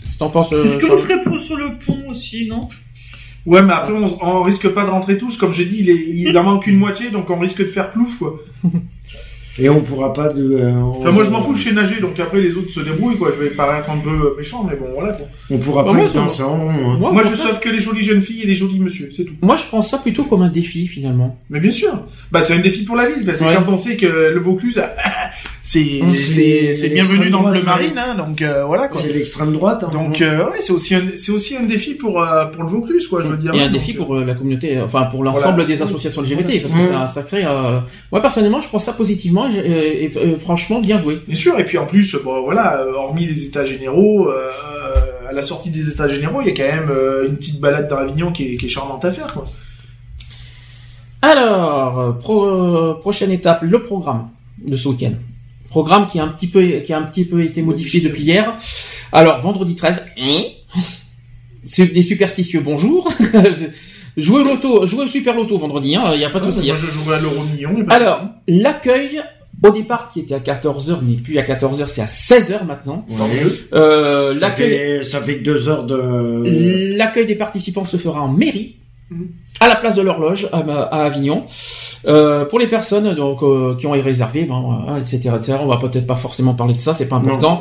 Que 0.00 0.18
t'en 0.18 0.30
penses, 0.30 0.52
euh, 0.52 0.80
Charles 0.80 1.02
sur 1.40 1.56
le 1.56 1.78
pont 1.84 2.10
aussi, 2.10 2.46
non? 2.48 2.60
Ouais, 3.46 3.62
mais 3.62 3.72
après, 3.72 3.92
on, 3.92 4.18
on 4.24 4.42
risque 4.42 4.68
pas 4.68 4.84
de 4.84 4.90
rentrer 4.90 5.18
tous. 5.18 5.36
Comme 5.36 5.52
j'ai 5.52 5.64
dit, 5.64 5.76
il, 5.80 5.90
est, 5.90 5.94
il 6.08 6.36
en 6.38 6.44
manque 6.44 6.66
une 6.66 6.76
moitié, 6.76 7.10
donc 7.10 7.30
on 7.30 7.38
risque 7.38 7.58
de 7.60 7.66
faire 7.66 7.90
plouf, 7.90 8.18
quoi. 8.18 8.40
Et 9.58 9.68
on 9.68 9.80
pourra 9.80 10.14
pas 10.14 10.30
de. 10.30 10.42
euh, 10.56 10.80
Enfin, 10.80 11.10
moi, 11.10 11.24
je 11.24 11.30
m'en 11.30 11.42
fous, 11.42 11.54
je 11.54 11.68
sais 11.68 11.74
nager, 11.74 12.00
donc 12.00 12.18
après, 12.18 12.40
les 12.40 12.56
autres 12.56 12.70
se 12.70 12.80
débrouillent, 12.80 13.18
quoi. 13.18 13.30
Je 13.30 13.42
vais 13.42 13.50
paraître 13.50 13.90
un 13.90 13.98
peu 13.98 14.34
méchant, 14.36 14.64
mais 14.68 14.76
bon, 14.76 14.86
voilà, 14.94 15.12
quoi. 15.12 15.26
On 15.50 15.58
pourra 15.58 15.82
Bah, 15.82 15.90
pas 15.90 15.94
moi, 15.96 16.04
être 16.06 16.12
ça 16.12 16.18
dans 16.20 16.24
va. 16.24 16.30
ça 16.30 16.46
en 16.46 16.56
rond, 16.58 16.70
hein. 16.70 17.12
Moi, 17.12 17.22
je 17.30 17.34
sauve 17.34 17.60
que 17.60 17.68
les 17.68 17.78
jolies 17.80 18.02
jeunes 18.02 18.22
filles 18.22 18.42
et 18.42 18.46
les 18.46 18.54
jolis 18.54 18.80
monsieur, 18.80 19.10
c'est 19.14 19.24
tout. 19.24 19.34
moi, 19.42 19.56
je 19.56 19.64
prends 19.66 19.82
ça 19.82 19.98
plutôt 19.98 20.24
comme 20.24 20.40
un 20.42 20.48
défi 20.48 20.86
finalement. 20.86 21.38
Mais 21.50 21.60
bien 21.60 21.72
sûr. 21.72 21.92
Bah, 22.30 22.40
c'est 22.40 22.54
un 22.54 22.60
défi 22.60 22.84
pour 22.84 22.96
la 22.96 23.06
ville, 23.10 23.26
parce 23.26 23.40
que 23.40 23.44
Ouais. 23.44 23.54
quand 23.54 23.70
on 23.72 23.76
sait 23.76 23.96
que 23.96 24.06
le 24.06 24.40
Vaucluse, 24.40 24.78
Mmh. 24.78 24.82
c'est 25.64 26.00
c'est 26.74 26.88
bienvenu 26.88 27.30
dans 27.30 27.46
le 27.48 27.54
l'extrême 27.54 27.64
marine, 27.94 27.98
hein, 27.98 28.14
donc 28.16 28.42
euh, 28.42 28.64
voilà, 28.64 28.88
quoi. 28.88 29.00
C'est 29.00 29.12
l'extrême 29.12 29.52
droite. 29.52 29.84
hein. 29.86 29.90
Donc 29.92 30.20
euh, 30.20 30.44
ouais, 30.46 30.56
c'est 30.60 30.72
aussi 30.72 30.94
un 30.94 31.02
c'est 31.14 31.30
aussi 31.30 31.56
un 31.56 31.62
défi 31.62 31.94
pour 31.94 32.20
euh, 32.20 32.46
pour 32.46 32.64
le 32.64 32.68
Vaucluse, 32.68 33.06
quoi. 33.06 33.22
Je 33.22 33.28
veux 33.28 33.36
dire. 33.36 33.54
Et 33.54 33.60
un 33.60 33.64
Donc, 33.64 33.72
défi 33.74 33.92
pour 33.94 34.16
euh, 34.16 34.24
la 34.24 34.34
communauté, 34.34 34.80
enfin 34.80 35.04
pour 35.04 35.22
l'ensemble 35.22 35.54
Voilà. 35.62 35.64
des 35.64 35.80
associations 35.82 36.22
LGBT, 36.22 36.62
parce 36.62 36.74
que 36.74 36.78
Mmh. 36.80 36.86
ça, 36.88 37.06
ça 37.06 37.22
crée. 37.22 37.44
euh, 37.44 37.78
Moi 38.10 38.20
personnellement, 38.20 38.60
je 38.60 38.68
prends 38.68 38.80
ça 38.80 38.92
positivement 38.92 39.48
et, 39.48 39.52
je- 39.52 39.60
et- 39.60 40.04
et, 40.32 40.36
franchement 40.36 40.80
bien 40.80 40.98
joué. 40.98 41.20
Bien 41.28 41.36
sûr, 41.36 41.58
et 41.60 41.64
puis 41.64 41.78
en 41.78 41.86
plus, 41.86 42.16
bon 42.24 42.42
voilà, 42.42 42.84
hormis 42.96 43.26
les 43.26 43.44
états 43.46 43.64
généraux, 43.64 44.28
euh, 44.30 44.48
à 45.28 45.32
la 45.32 45.42
sortie 45.42 45.70
des 45.70 45.88
états 45.88 46.08
généraux, 46.08 46.40
il 46.42 46.48
y 46.48 46.50
a 46.50 46.54
quand 46.54 46.74
même 46.76 46.90
euh, 46.90 47.28
une 47.28 47.36
petite 47.36 47.60
balade 47.60 47.88
dans 47.88 47.98
Avignon 47.98 48.32
qui 48.32 48.54
est, 48.54 48.56
qui 48.56 48.66
est 48.66 48.68
charmante 48.68 49.04
à 49.04 49.12
faire, 49.12 49.32
quoi. 49.32 49.46
Alors, 51.22 52.18
pro- 52.18 52.94
prochaine 52.94 53.30
étape, 53.30 53.60
le 53.62 53.80
programme 53.80 54.28
de 54.66 54.76
ce 54.76 54.88
week-end. 54.88 55.12
Programme 55.72 56.06
qui 56.06 56.18
a 56.20 56.24
un 56.24 56.28
petit 56.28 56.48
peu, 56.48 56.62
qui 56.80 56.92
a 56.92 56.98
un 56.98 57.02
petit 57.02 57.24
peu 57.24 57.42
été 57.42 57.62
modifié 57.62 58.02
depuis 58.02 58.24
hier. 58.24 58.54
Alors, 59.10 59.40
vendredi 59.40 59.74
13, 59.74 60.02
hein 60.20 60.40
Su- 61.64 61.90
les 61.94 62.02
superstitieux, 62.02 62.60
bonjour. 62.60 63.10
jouez 64.18 64.40
au 64.42 64.44
loto, 64.44 64.86
jouez 64.86 65.04
au 65.04 65.06
super 65.06 65.34
loto 65.34 65.56
vendredi, 65.56 65.96
hein, 65.96 66.10
il 66.12 66.18
n'y 66.18 66.26
a 66.26 66.28
pas 66.30 66.40
de 66.40 66.48
Ah, 66.48 66.52
souci. 66.52 66.66
moi, 66.66 66.76
hein. 66.76 66.80
je 66.84 66.90
jouerai 66.90 67.16
à 67.16 67.20
l'euro 67.20 67.42
million. 67.44 67.70
et 67.78 67.84
pas 67.84 67.98
de 67.98 68.02
Alors, 68.04 68.20
l'accueil, 68.48 69.22
au 69.64 69.70
départ, 69.70 70.10
qui 70.12 70.20
était 70.20 70.34
à 70.34 70.40
14h, 70.40 71.02
n'est 71.02 71.16
plus 71.16 71.38
à 71.38 71.42
14h, 71.42 71.86
c'est 71.88 72.02
à 72.02 72.06
16h 72.06 72.66
maintenant. 72.66 73.06
Ouais. 73.08 73.16
Euh, 73.72 74.34
Ça 74.34 74.40
l'accueil, 74.48 74.70
fait, 74.98 75.04
ça 75.04 75.22
fait 75.22 75.38
que 75.38 75.44
deux 75.44 75.68
heures 75.70 75.84
de. 75.84 76.96
L'accueil 76.98 77.24
des 77.24 77.36
participants 77.36 77.86
se 77.86 77.96
fera 77.96 78.20
en 78.20 78.28
mairie, 78.28 78.76
Mhm. 79.10 79.28
à 79.60 79.68
la 79.68 79.76
place 79.76 79.94
de 79.94 80.02
l'horloge 80.02 80.48
à, 80.52 80.58
à 80.58 81.04
Avignon. 81.06 81.44
Euh, 82.06 82.44
pour 82.44 82.58
les 82.58 82.66
personnes 82.66 83.14
donc 83.14 83.42
euh, 83.42 83.76
qui 83.76 83.86
ont 83.86 83.92
réservé, 83.92 84.44
ben, 84.44 84.84
euh, 84.88 84.96
etc., 84.96 85.30
etc. 85.36 85.58
On 85.60 85.66
va 85.66 85.76
peut-être 85.76 86.06
pas 86.06 86.16
forcément 86.16 86.52
parler 86.54 86.74
de 86.74 86.80
ça, 86.80 86.94
c'est 86.94 87.06
pas 87.06 87.16
important. 87.16 87.60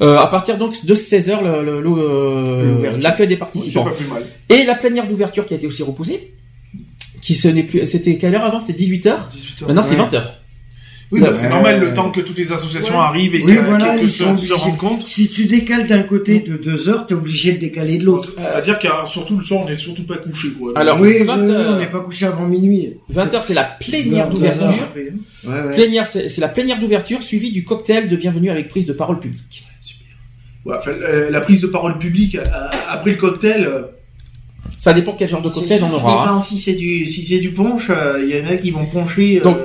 Euh, 0.00 0.16
à 0.18 0.26
partir 0.28 0.58
donc 0.58 0.84
de 0.84 0.94
16 0.94 1.28
h 1.28 1.42
le, 1.42 1.64
le- 1.64 1.80
le- 1.80 1.90
euh, 1.98 2.96
l'accueil 3.00 3.26
des 3.26 3.34
Oui, 3.34 3.38
participants 3.38 3.84
pas 3.84 3.90
plus 3.90 4.06
mal. 4.06 4.22
et 4.48 4.64
la 4.64 4.76
plénière 4.76 5.08
d'ouverture 5.08 5.44
qui 5.44 5.54
a 5.54 5.56
été 5.56 5.66
aussi 5.66 5.82
repoussée. 5.82 6.34
Qui 7.20 7.34
ce 7.34 7.48
n'est 7.48 7.64
plus, 7.64 7.86
c'était 7.86 8.16
quelle 8.16 8.34
heure 8.34 8.44
avant? 8.44 8.58
C'était 8.60 8.72
18 8.74 9.06
h 9.06 9.28
18 9.28 9.62
heures. 9.62 9.68
Maintenant 9.68 9.82
c'est 9.82 9.96
Ouais. 9.96 10.02
20 10.08 10.18
h 10.18 10.22
Oui, 11.12 11.20
bah, 11.20 11.34
c'est 11.34 11.48
normal 11.48 11.80
le 11.80 11.92
temps 11.92 12.10
que 12.12 12.20
toutes 12.20 12.38
les 12.38 12.52
associations 12.52 12.94
Ouais. 12.94 13.00
arrivent 13.04 13.34
et 13.34 13.42
Oui, 13.44 13.56
que 13.56 13.60
voilà, 13.62 13.98
que 13.98 14.06
se, 14.06 14.36
se 14.36 14.52
rendent 14.52 14.76
compte. 14.76 15.08
Si 15.08 15.28
tu 15.28 15.46
décales 15.46 15.88
d'un 15.88 16.02
côté 16.04 16.38
de 16.38 16.56
deux 16.56 16.88
heures, 16.88 17.04
t'es 17.04 17.14
obligé 17.14 17.52
de 17.52 17.58
décaler 17.58 17.98
de 17.98 18.04
l'autre. 18.04 18.32
C'est-à-dire 18.36 18.78
qu'à 18.78 19.02
surtout 19.06 19.36
le 19.36 19.42
soir, 19.42 19.62
on 19.66 19.68
est 19.68 19.74
surtout 19.74 20.04
pas 20.04 20.18
couché, 20.18 20.50
quoi. 20.52 20.72
Alors, 20.76 21.00
oui, 21.00 21.18
20 21.24 21.38
oui, 21.40 21.46
oui, 21.46 21.52
heures. 21.52 21.74
on 21.74 21.78
n'est 21.80 21.88
pas 21.88 21.98
couché 21.98 22.26
avant 22.26 22.46
minuit. 22.46 22.94
20 23.08 23.26
h 23.34 23.42
c'est 23.42 23.54
la 23.54 23.64
plénière 23.64 24.26
20 24.26 24.30
d'ouverture. 24.30 24.66
heures. 24.66 24.92
Ouais, 24.94 25.12
ouais. 25.50 25.74
Plénière, 25.74 26.06
c'est 26.06 26.38
la 26.38 26.48
plénière 26.48 26.78
d'ouverture 26.78 27.22
suivie 27.24 27.50
du 27.50 27.64
cocktail 27.64 28.08
de 28.08 28.14
bienvenue 28.14 28.50
avec 28.50 28.68
prise 28.68 28.86
de 28.86 28.92
parole 28.92 29.18
publique. 29.18 29.64
ouais, 30.64 30.76
enfin, 30.78 30.92
euh, 30.92 31.28
la 31.30 31.40
prise 31.40 31.60
de 31.60 31.66
parole 31.66 31.98
publique 31.98 32.36
euh, 32.36 32.44
après 32.88 33.10
le 33.10 33.16
cocktail. 33.16 33.64
euh, 33.64 33.82
Ça 34.76 34.92
dépend 34.92 35.14
quel 35.18 35.28
genre 35.28 35.42
de 35.42 35.50
cocktail 35.50 35.82
on 35.82 35.92
aura. 35.92 36.30
hein. 36.30 36.40
Si 36.40 36.56
c'est 36.56 36.74
du 36.74 37.04
si 37.04 37.24
c'est 37.24 37.38
du 37.38 37.50
punch, 37.50 37.90
il 38.22 38.28
y 38.36 38.40
en 38.40 38.46
a 38.46 38.56
qui 38.56 38.70
vont 38.70 38.86
puncher. 38.86 39.40
euh, 39.40 39.42
Donc, 39.42 39.56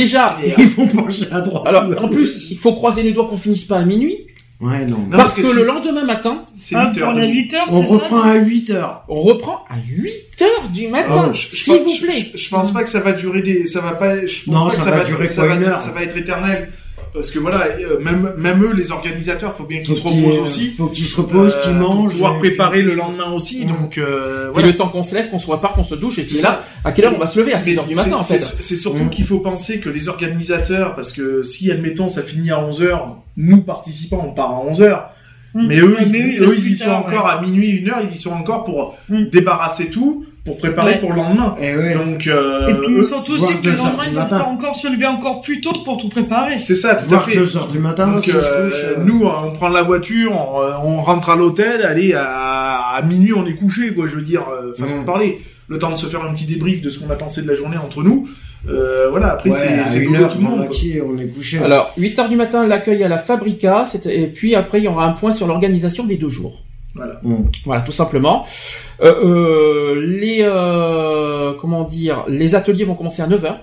Déjà, 0.00 0.38
Ils 0.58 0.68
vont 0.68 0.86
pencher 0.86 1.26
à 1.32 1.40
droite. 1.40 1.64
alors 1.66 1.84
en 2.04 2.08
plus, 2.08 2.46
il 2.50 2.58
faut 2.58 2.72
croiser 2.74 3.02
les 3.02 3.12
doigts 3.12 3.26
qu'on 3.28 3.36
finisse 3.38 3.64
pas 3.64 3.78
à 3.78 3.84
minuit, 3.84 4.18
Ouais, 4.58 4.86
non. 4.86 4.96
Non, 5.10 5.18
parce 5.18 5.34
que 5.34 5.54
le 5.54 5.64
lendemain 5.66 6.04
matin, 6.06 6.42
c'est 6.58 6.76
Ah, 6.76 6.90
8 6.90 6.98
pour 6.98 7.08
heures. 7.10 7.14
la 7.14 7.26
de- 7.26 7.30
8 7.32 7.52
heures, 7.54 7.66
On 7.70 7.82
c'est 7.82 7.92
reprend 7.92 8.22
ça 8.22 8.28
à 8.30 8.34
8 8.36 8.70
heures. 8.70 9.04
on 9.08 9.20
reprend 9.20 9.64
à 9.68 9.74
8 9.86 10.40
heures 10.42 10.68
du 10.70 10.88
matin, 10.88 11.26
Ah, 11.28 11.32
je- 11.34 11.42
je 11.42 11.56
s'il 11.56 11.74
pense- 11.76 12.00
vous 12.00 12.06
plaît. 12.06 12.26
Je, 12.32 12.38
je 12.38 12.48
pense 12.48 12.72
pas 12.72 12.82
que 12.82 12.88
ça 12.88 13.00
va 13.00 13.12
durer 13.12 13.42
des, 13.42 13.66
ça 13.66 13.82
va 13.82 13.92
pas, 13.92 14.26
je 14.26 14.44
pense 14.44 14.54
Non, 14.54 14.64
pas 14.64 14.70
que 14.70 14.76
ça 14.78 14.84
ça, 14.84 14.90
va 14.92 14.96
va 14.98 15.04
durer 15.04 15.26
ça 15.26 15.46
va, 15.46 15.54
une 15.56 15.64
heure 15.64 15.78
ça 15.78 15.90
va 15.90 16.02
être 16.02 16.16
éternel. 16.16 16.70
Parce 17.16 17.30
que 17.30 17.38
voilà, 17.38 17.66
euh, 17.80 17.98
même, 17.98 18.34
même 18.36 18.62
eux, 18.62 18.72
les 18.72 18.92
organisateurs, 18.92 19.54
faut 19.54 19.64
bien 19.64 19.80
qu'ils 19.82 19.94
se 19.94 20.02
reposent 20.02 20.20
qu'ils- 20.34 20.40
aussi. 20.40 20.74
Faut 20.76 20.86
qu'ils 20.86 21.06
se 21.06 21.16
reposent, 21.20 21.56
euh, 21.56 21.60
qu'ils 21.62 21.78
pour 21.78 21.94
mangent. 21.94 22.12
pouvoir 22.12 22.38
préparer 22.38 22.82
le 22.82 22.94
lendemain 22.94 23.32
aussi. 23.32 23.64
Mm. 23.64 23.68
Donc, 23.68 23.98
euh, 23.98 24.52
Et 24.58 24.62
le 24.62 24.76
temps 24.76 24.88
qu'on 24.88 25.02
se 25.02 25.14
lève, 25.14 25.30
qu'on 25.30 25.38
se 25.38 25.46
repart, 25.50 25.74
qu'on 25.74 25.82
se 25.84 25.94
douche, 25.94 26.18
et 26.18 26.24
C'est 26.24 26.42
là, 26.42 26.62
à 26.84 26.92
quelle 26.92 27.06
heure 27.06 27.14
on 27.16 27.18
va 27.18 27.26
se 27.26 27.40
lever? 27.40 27.54
À 27.54 27.58
6 27.58 27.70
Mais 27.72 27.78
heures 27.78 27.86
du 27.86 27.94
matin 27.94 28.16
en 28.16 28.22
fait. 28.22 28.38
C'est 28.60 28.76
surtout 28.76 29.04
Mm. 29.04 29.10
qu'il 29.10 29.24
faut 29.24 29.40
penser 29.40 29.80
que 29.80 29.88
les 29.88 30.08
organisateurs, 30.08 30.94
parce 30.94 31.12
que 31.12 31.42
si 31.42 31.70
admettons 31.70 32.08
ça 32.08 32.22
finit 32.22 32.50
à 32.50 32.60
11h, 32.60 33.16
nous 33.38 33.62
participants 33.62 34.24
on 34.28 34.32
part 34.34 34.50
à 34.52 34.60
11h, 34.60 35.10
Hum. 35.54 35.66
mais 35.68 35.78
eux, 35.80 35.96
ils, 36.00 36.38
eux, 36.42 36.54
ils 36.58 36.72
y 36.72 36.76
sont 36.76 36.84
tard, 36.84 36.98
encore 37.06 37.24
ouais. 37.24 37.30
à 37.30 37.40
minuit, 37.40 37.70
une 37.70 37.88
heure, 37.88 38.00
ils 38.02 38.14
y 38.14 38.18
sont 38.18 38.32
encore 38.32 38.64
pour 38.64 38.96
Mm. 39.08 39.30
débarrasser 39.32 39.88
tout, 39.88 40.26
pour 40.46 40.56
préparer 40.56 40.92
Ouais. 40.92 41.00
pour 41.00 41.10
le 41.10 41.16
lendemain. 41.16 41.54
Et 41.60 41.76
ouais. 41.76 41.92
Donc, 41.94 42.26
euh, 42.26 42.68
Et 42.68 42.74
puis 42.86 43.02
surtout 43.04 43.32
aussi 43.34 43.58
que 43.58 43.62
deux 43.64 43.70
le 43.72 43.78
heures 43.78 43.84
lendemain, 43.86 44.02
du 44.04 44.08
ils 44.10 44.14
vont 44.14 44.20
matin. 44.22 44.38
pas 44.38 44.44
encore 44.46 44.76
se 44.76 44.88
lever 44.88 45.06
encore 45.06 45.40
plus 45.42 45.60
tôt 45.60 45.72
pour 45.84 45.98
tout 45.98 46.08
préparer. 46.08 46.58
c'est 46.58 46.76
ça, 46.76 46.94
tout 46.94 47.14
à 47.14 47.18
fait. 47.18 47.34
2 47.34 47.56
heures 47.58 47.68
du 47.68 47.78
matin, 47.80 48.06
Donc, 48.12 48.28
euh, 48.28 48.32
couche. 48.32 48.44
euh, 48.84 48.94
nous, 49.04 49.26
on 49.26 49.50
prend 49.50 49.68
la 49.68 49.82
voiture, 49.82 50.32
on, 50.32 50.62
euh, 50.62 50.70
on 50.82 51.02
rentre 51.02 51.28
à 51.30 51.36
l'hôtel, 51.36 51.82
allez, 51.82 52.14
à, 52.14 52.94
à 52.94 53.02
minuit, 53.02 53.34
on 53.34 53.44
est 53.44 53.54
couché, 53.56 53.92
quoi, 53.92 54.06
je 54.06 54.14
veux 54.16 54.22
dire, 54.22 54.42
euh, 54.50 54.72
façon 54.74 54.96
Mm. 54.96 55.00
de 55.00 55.04
parler. 55.04 55.40
Le 55.68 55.78
temps 55.78 55.90
de 55.90 55.96
se 55.96 56.06
faire 56.06 56.22
un 56.22 56.32
petit 56.32 56.46
débrief 56.46 56.80
de 56.80 56.90
ce 56.90 57.00
qu'on 57.00 57.10
a 57.10 57.16
pensé 57.16 57.42
de 57.42 57.48
la 57.48 57.54
journée 57.54 57.76
entre 57.76 58.04
nous. 58.04 58.28
Euh, 58.68 59.08
voilà, 59.10 59.32
après, 59.32 59.50
ouais, 59.50 59.56
c'est, 59.84 59.98
une 59.98 60.14
heure, 60.16 60.32
tout 60.32 60.38
le 60.38 60.44
monde. 60.44 60.60
on 60.60 61.18
est 61.18 61.26
couché. 61.28 61.58
Alors, 61.58 61.92
8 61.96 62.18
heures 62.20 62.28
du 62.28 62.36
matin, 62.36 62.64
l'accueil 62.66 63.02
à 63.02 63.08
la 63.08 63.18
Fabrica, 63.18 63.84
et 64.08 64.28
puis 64.28 64.54
après, 64.54 64.78
il 64.78 64.84
y 64.84 64.88
aura 64.88 65.06
un 65.06 65.12
point 65.12 65.32
sur 65.32 65.46
l'organisation 65.48 66.04
des 66.04 66.16
deux 66.16 66.28
jours. 66.28 66.62
Voilà. 66.96 67.20
Mm. 67.22 67.50
Voilà, 67.64 67.82
tout 67.82 67.92
simplement. 67.92 68.44
Euh, 69.02 69.14
euh, 69.24 70.00
les, 70.00 70.40
euh, 70.42 71.52
comment 71.60 71.84
dire, 71.84 72.24
les 72.28 72.54
ateliers 72.54 72.84
vont 72.84 72.94
commencer 72.94 73.22
à 73.22 73.28
9h. 73.28 73.56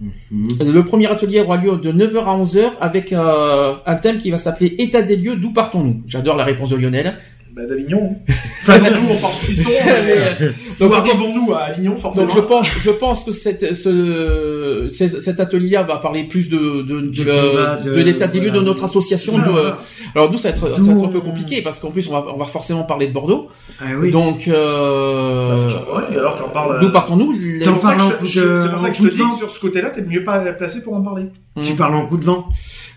Mhm. 0.00 0.48
Le 0.72 0.84
premier 0.84 1.06
atelier 1.06 1.40
aura 1.40 1.56
lieu 1.56 1.76
de 1.76 1.90
9h 1.90 2.24
à 2.24 2.36
11h 2.36 2.72
avec 2.80 3.12
euh, 3.12 3.74
un 3.86 3.94
thème 3.96 4.18
qui 4.18 4.30
va 4.30 4.36
s'appeler 4.36 4.74
État 4.78 5.02
des 5.02 5.16
lieux, 5.16 5.36
d'où 5.36 5.52
partons-nous? 5.52 6.02
J'adore 6.06 6.36
la 6.36 6.44
réponse 6.44 6.68
de 6.68 6.76
Lionel. 6.76 7.16
Bah, 7.56 7.62
d'Avignon. 7.66 8.16
Enfin, 8.68 8.80
non, 8.80 8.90
nous, 9.00 9.08
on 9.12 9.18
part 9.18 9.30
de 9.30 9.36
Siston, 9.46 9.70
mais, 9.86 10.16
euh, 10.40 10.50
Donc, 10.80 10.92
je 10.92 10.98
pense- 10.98 11.08
arrivons-nous 11.08 11.52
à 11.54 11.58
Avignon, 11.58 11.94
forcément. 11.94 12.26
Donc 12.26 12.34
je 12.34 12.40
pense, 12.40 12.66
je 12.82 12.90
pense 12.90 13.22
que 13.22 13.30
cette, 13.30 13.74
ce, 13.74 14.88
ce- 14.90 15.22
cet 15.22 15.38
atelier-là 15.38 15.84
va 15.84 15.98
parler 15.98 16.24
plus 16.24 16.48
de, 16.48 16.58
de, 16.82 17.00
de, 17.02 17.06
Du 17.06 17.22
le- 17.24 17.30
combat, 17.32 17.76
de 17.76 17.94
de- 17.94 18.00
l'état 18.00 18.26
des 18.26 18.40
lieux 18.40 18.50
de 18.50 18.58
notre 18.60 18.82
association. 18.82 19.32
C'est 19.34 19.38
ça, 19.38 19.46
de- 19.46 19.50
voilà. 19.52 19.76
alors 20.16 20.32
nous, 20.32 20.36
ça 20.36 20.48
va, 20.50 20.56
être, 20.56 20.74
ça 20.74 20.80
D'où 20.80 20.84
va 20.86 20.92
être 20.94 21.04
un 21.04 21.08
peu 21.12 21.20
compliqué 21.20 21.62
parce 21.62 21.78
qu'en 21.78 21.92
plus, 21.92 22.08
on 22.08 22.12
va, 22.12 22.26
on 22.34 22.36
va 22.36 22.44
forcément 22.44 22.82
parler 22.82 23.06
de 23.06 23.12
Bordeaux. 23.12 23.46
Ah 23.80 23.84
oui. 24.00 24.10
Donc, 24.10 24.48
euh, 24.48 25.50
Bah, 25.50 25.56
ça. 25.56 26.12
Et 26.12 26.16
alors, 26.18 26.34
t'en 26.34 26.48
parles. 26.48 26.80
d'où 26.80 26.88
euh, 26.88 26.90
partons-nous 26.90 27.36
C'est 27.60 27.70
pour 27.70 27.82
ça 27.82 27.94
que 27.94 28.02
je, 28.26 28.40
te 28.40 29.14
dis 29.14 29.16
que 29.30 29.36
sur 29.38 29.50
ce 29.52 29.60
côté-là, 29.60 29.90
t'es 29.90 30.02
mieux 30.02 30.24
pas 30.24 30.38
placé 30.54 30.82
pour 30.82 30.94
en 30.94 31.02
parler. 31.02 31.26
Tu 31.62 31.72
Hmm. 31.72 31.76
parles 31.76 31.94
en 31.94 32.04
coup 32.04 32.18
de 32.18 32.24
vent? 32.24 32.48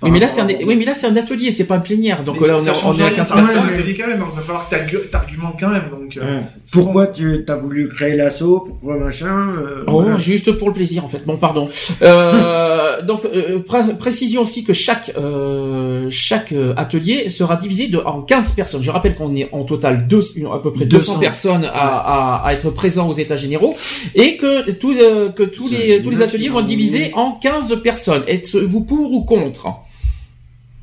Oui, 0.02 0.12
mais 0.12 0.20
là, 0.20 0.28
c'est 0.30 0.40
un, 0.40 0.48
oui, 0.48 0.76
mais 0.78 0.86
là, 0.86 0.94
c'est 0.94 1.08
un 1.08 1.16
atelier, 1.18 1.52
c'est 1.52 1.66
pas 1.66 1.76
une 1.76 1.84
plénière. 1.84 2.24
Donc 2.24 2.40
Mais 2.40 2.48
là, 2.48 2.54
on 2.56 2.62
on 2.62 2.66
est 2.66 2.70
à 2.70 3.08
rien, 3.08 3.16
15 3.16 3.28
ça 3.28 3.36
reste 3.36 3.48
personnes. 3.48 3.70
un 3.70 3.74
atelier 3.74 3.94
quand 3.96 4.08
même. 4.08 4.24
Il 4.32 4.36
va 4.38 4.42
falloir 4.42 4.70
que 4.70 4.76
t'argu- 4.76 5.10
t'argumentes 5.12 5.56
quand 5.60 5.70
même. 5.70 5.84
Donc, 5.92 6.16
euh, 6.18 6.22
Ouais. 6.22 6.44
Pourquoi 6.72 7.08
tu 7.08 7.44
as 7.48 7.56
voulu 7.56 7.90
créer 7.90 8.16
l'assaut 8.16 8.60
Pourquoi 8.66 8.96
machin 8.98 9.50
euh, 9.60 9.84
Oh, 9.88 10.02
voilà. 10.02 10.18
juste 10.18 10.52
pour 10.54 10.70
le 10.70 10.74
plaisir 10.74 11.04
en 11.04 11.08
fait. 11.10 11.26
Bon, 11.26 11.36
pardon. 11.36 11.68
Euh, 12.02 13.02
donc 13.04 13.26
euh, 13.26 13.60
pré- 13.60 13.94
précision 13.98 14.44
aussi 14.44 14.64
que 14.64 14.74
chaque 14.74 15.12
euh, 15.18 16.08
chaque 16.10 16.52
euh, 16.52 16.74
atelier 16.78 17.30
sera 17.30 17.56
divisé 17.56 17.88
de, 17.88 17.98
en 17.98 18.22
15 18.22 18.54
personnes. 18.54 18.84
Je 18.84 18.92
rappelle 18.92 19.16
qu'on 19.16 19.36
est 19.36 19.50
en 19.52 19.64
total 19.64 20.08
deux, 20.08 20.22
à 20.54 20.60
peu 20.60 20.72
près 20.72 20.86
200, 20.86 21.14
200. 21.14 21.20
personnes 21.20 21.66
à, 21.66 21.70
à, 21.72 22.42
à 22.48 22.54
être 22.54 22.70
présents 22.70 23.10
aux 23.10 23.14
états 23.14 23.36
généraux 23.36 23.76
et 24.16 24.38
que 24.38 24.72
tous 24.72 24.96
euh, 24.98 25.30
que 25.30 25.44
tous 25.44 25.70
les 25.72 26.02
tous 26.02 26.10
les 26.10 26.22
ateliers 26.22 26.50
vont 26.50 26.60
être 26.62 26.68
divisés 26.68 27.12
en 27.16 27.32
15 27.32 27.82
personnes. 27.84 28.24
Êtes-vous 28.28 28.82
pour 28.82 29.12
ou 29.12 29.24
contre? 29.24 29.68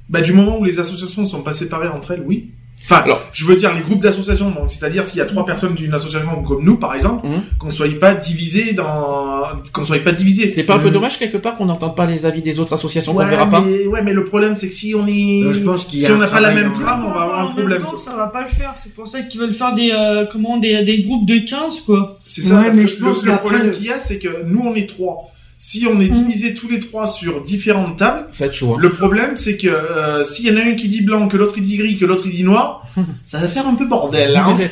Bah, 0.09 0.21
du 0.21 0.33
moment 0.33 0.59
où 0.59 0.65
les 0.65 0.79
associations 0.79 1.23
ne 1.23 1.27
sont 1.27 1.43
pas 1.43 1.53
séparées 1.53 1.89
entre 1.89 2.13
elles, 2.13 2.23
oui. 2.25 2.51
Enfin, 2.89 3.03
Alors- 3.03 3.21
je 3.33 3.45
veux 3.47 3.57
dire 3.57 3.75
les 3.75 3.81
groupes 3.81 4.01
d'associations, 4.01 4.51
donc 4.51 4.71
c'est-à-dire 4.71 5.05
s'il 5.05 5.19
y 5.19 5.21
a 5.21 5.25
trois 5.27 5.45
personnes 5.45 5.75
d'une 5.75 5.93
association 5.93 6.41
comme 6.45 6.63
nous, 6.63 6.77
par 6.77 6.95
exemple, 6.95 7.27
Mhm. 7.27 7.43
qu'on 7.59 7.67
ne 7.67 7.73
soit 7.73 7.99
pas 7.99 8.15
divisés 8.15 8.75
dans, 8.75 9.41
qu'on 9.73 9.81
ne 9.81 9.87
soit 9.87 9.99
pas 10.05 10.13
divisés. 10.13 10.47
C'est 10.47 10.63
pas 10.63 10.77
un 10.77 10.79
peu 10.79 10.87
Euh, 10.89 10.91
dommage 10.93 11.19
quelque 11.19 11.37
part 11.39 11.57
qu'on 11.57 11.65
n'entende 11.65 11.97
pas 11.97 12.07
les 12.07 12.27
avis 12.27 12.43
des 12.43 12.61
autres 12.61 12.75
associations 12.75 13.13
qu'on 13.13 13.19
Ouais, 13.19 13.25
ne 13.25 13.31
verra 13.31 13.51
pas 13.51 13.61
mais, 13.63 13.87
ouais, 13.89 14.03
mais 14.03 14.13
le 14.13 14.23
problème 14.23 14.55
c'est 14.57 14.69
que 14.69 14.75
si 14.75 14.95
on 14.95 15.05
est, 15.09 15.43
Euh, 15.43 15.53
je 15.53 15.61
pense 15.65 15.87
qu'il 15.87 15.99
y 15.99 16.05
a 16.05 16.07
si 16.07 16.13
on 16.13 16.19
n'a 16.19 16.29
pas 16.29 16.41
la 16.41 16.53
même 16.53 16.71
en- 16.71 16.75
trame, 16.75 17.05
on 17.05 17.13
va 17.13 17.23
avoir 17.23 17.41
un 17.41 17.45
en 17.47 17.49
problème. 17.49 17.81
même 17.81 17.89
temps, 17.91 17.97
ça 17.97 18.15
va 18.15 18.29
pas 18.29 18.43
le 18.43 18.49
faire. 18.49 18.73
C'est 18.77 18.95
pour 18.95 19.09
ça 19.09 19.23
qu'ils 19.23 19.41
veulent 19.41 19.53
faire 19.55 19.75
des, 19.75 19.91
euh, 19.91 20.25
comment, 20.31 20.57
des, 20.59 20.85
des 20.85 20.99
groupes 21.01 21.27
de 21.27 21.39
15, 21.39 21.81
quoi. 21.81 22.17
C'est 22.25 22.43
ça, 22.43 22.59
Ouais, 22.59 22.65
parce 22.67 22.77
mais 22.77 22.85
que 22.85 22.91
je 22.91 22.97
pense 22.99 23.25
le, 23.25 23.33
le 23.33 23.39
problème 23.39 23.73
qu'il 23.73 23.85
y 23.87 23.91
a, 23.91 23.99
c'est 23.99 24.21
que 24.21 24.45
nous 24.47 24.61
on 24.65 24.77
est 24.77 24.89
trois. 24.89 25.33
Si 25.59 25.87
on 25.91 26.01
est 26.01 26.09
divisés 26.09 26.53
tous 26.55 26.69
les 26.69 26.81
trois 26.81 27.07
sur 27.07 27.41
différentes 27.43 27.97
tables, 27.99 28.27
Ça 28.31 28.45
va 28.45 28.49
être 28.49 28.55
chaud. 28.55 28.75
hein. 28.75 28.79
le 28.79 28.91
problème 28.91 29.37
c'est 29.37 29.57
que 29.57 29.69
euh, 29.69 30.23
s'il 30.23 30.47
y 30.47 30.51
en 30.51 30.57
a 30.59 30.65
un 30.65 30.75
qui 30.75 30.89
dit 30.89 31.01
blanc, 31.01 31.29
que 31.29 31.37
l'autre 31.39 31.55
il 31.57 31.63
dit 31.63 31.77
gris, 31.79 31.97
que 31.97 32.05
l'autre 32.05 32.25
il 32.27 32.33
dit 32.33 32.45
noir, 32.45 32.87
ça 33.25 33.39
va 33.39 33.49
faire 33.49 33.67
un 33.67 33.75
peu 33.75 33.87
bordel. 33.87 34.37
Hein. 34.37 34.57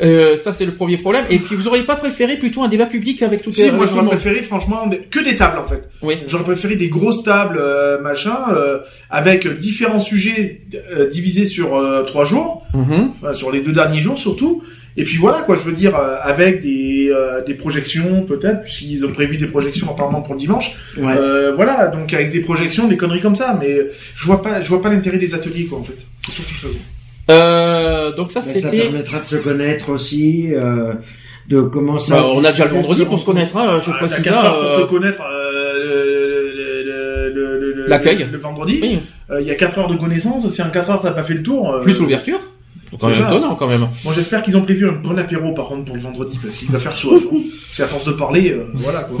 Euh, 0.00 0.36
ça 0.36 0.52
c'est 0.52 0.64
le 0.64 0.70
premier 0.76 0.98
problème. 0.98 1.24
Et 1.28 1.40
puis 1.40 1.56
vous 1.56 1.66
auriez 1.66 1.82
pas 1.82 1.96
préféré 1.96 2.36
plutôt 2.38 2.62
un 2.62 2.68
débat 2.68 2.86
public 2.86 3.20
avec 3.20 3.42
toutes 3.42 3.54
si, 3.54 3.64
les 3.64 3.72
moi 3.72 3.84
tout 3.84 3.94
j'aurais 3.96 4.06
préféré 4.06 4.42
franchement 4.44 4.88
que 5.10 5.18
des 5.24 5.34
tables 5.34 5.58
en 5.58 5.64
fait. 5.64 5.88
Oui. 6.02 6.14
J'aurais 6.28 6.44
préféré 6.44 6.76
des 6.76 6.86
grosses 6.88 7.24
tables, 7.24 7.58
euh, 7.60 8.00
machin, 8.00 8.36
euh, 8.54 8.78
avec 9.10 9.48
différents 9.56 9.98
sujets 9.98 10.60
euh, 10.96 11.08
divisés 11.08 11.46
sur 11.46 11.74
euh, 11.76 12.04
trois 12.04 12.24
jours, 12.24 12.64
Mhm. 12.74 13.10
enfin 13.10 13.34
sur 13.34 13.50
les 13.50 13.60
deux 13.60 13.72
derniers 13.72 13.98
jours 13.98 14.18
surtout. 14.20 14.62
Et 15.00 15.04
puis 15.04 15.16
voilà 15.16 15.42
quoi, 15.42 15.54
je 15.56 15.62
veux 15.62 15.72
dire, 15.72 15.94
euh, 15.96 16.16
avec 16.22 16.60
des, 16.60 17.10
euh, 17.14 17.40
des 17.44 17.54
projections 17.54 18.22
peut-être, 18.24 18.62
puisqu'ils 18.62 19.06
ont 19.06 19.12
prévu 19.12 19.36
des 19.36 19.46
projections 19.46 19.88
apparemment 19.90 20.22
pour 20.22 20.34
le 20.34 20.40
dimanche. 20.40 20.76
Ouais. 20.96 21.14
Euh, 21.16 21.52
voilà, 21.54 21.86
donc 21.86 22.12
avec 22.12 22.30
des 22.32 22.40
projections, 22.40 22.88
des 22.88 22.96
conneries 22.96 23.20
comme 23.20 23.36
ça. 23.36 23.56
Mais 23.60 23.76
je 24.16 24.24
vois 24.26 24.42
pas, 24.42 24.60
je 24.60 24.68
vois 24.68 24.82
pas 24.82 24.88
l'intérêt 24.90 25.18
des 25.18 25.34
ateliers 25.34 25.66
quoi 25.66 25.78
en 25.78 25.84
fait. 25.84 25.98
C'est 26.26 26.32
surtout 26.32 26.54
ça. 26.62 26.66
Euh, 27.30 28.14
donc 28.16 28.30
ça 28.30 28.40
ça 28.42 28.52
c'était. 28.52 28.78
permettra 28.82 29.20
de 29.20 29.24
se 29.24 29.36
connaître 29.36 29.90
aussi, 29.90 30.48
euh, 30.52 30.94
de 31.48 31.60
commencer 31.62 32.10
Bah, 32.12 32.20
à 32.20 32.26
on 32.26 32.44
a 32.44 32.50
déjà 32.50 32.64
le 32.66 32.72
vendredi 32.72 33.04
pour 33.04 33.18
se 33.18 33.24
connaître, 33.24 33.56
hein, 33.56 33.78
je 33.84 33.90
Ah, 33.92 34.00
quatre 34.08 34.26
là. 34.30 34.44
heures 34.46 34.58
pour 34.58 34.68
euh, 34.70 34.82
te 34.84 34.90
connaître 34.90 35.20
euh, 35.22 35.78
le, 35.78 36.82
le, 36.84 37.32
le, 37.34 37.60
le, 37.60 37.72
le- 37.82 37.86
L'accueil. 37.86 38.18
le, 38.24 38.32
le 38.32 38.38
vendredi. 38.38 38.78
oui, 38.82 38.98
Euh, 39.30 39.40
Il 39.40 39.46
y 39.46 39.50
a 39.50 39.54
4 39.54 39.78
heures 39.78 39.88
de 39.88 39.96
connaissance. 39.96 40.48
Si 40.48 40.62
en 40.62 40.70
4 40.70 40.90
heures 40.90 41.00
t'as 41.02 41.10
pas 41.12 41.22
fait 41.22 41.34
le 41.34 41.42
tour, 41.42 41.72
euh, 41.72 41.80
plus 41.80 41.98
l'ouverture. 42.00 42.40
C'est 42.90 42.98
quand 43.00 43.08
même 43.08 43.22
étonnant 43.26 43.54
quand 43.56 43.68
même. 43.68 43.88
Bon, 44.04 44.12
j'espère 44.12 44.42
qu'ils 44.42 44.56
ont 44.56 44.62
prévu 44.62 44.88
un 44.88 44.92
bon 44.92 45.16
apéro 45.18 45.52
par 45.52 45.66
contre 45.66 45.84
pour 45.84 45.94
le 45.96 46.00
vendredi 46.00 46.38
parce 46.42 46.54
qu'il 46.56 46.70
va 46.70 46.78
faire 46.78 46.94
soif. 46.94 47.22
hein. 47.32 47.36
Parce 47.36 47.76
qu'à 47.76 47.86
force 47.86 48.04
de 48.06 48.12
parler, 48.12 48.50
euh, 48.52 48.64
voilà 48.74 49.00
quoi. 49.00 49.18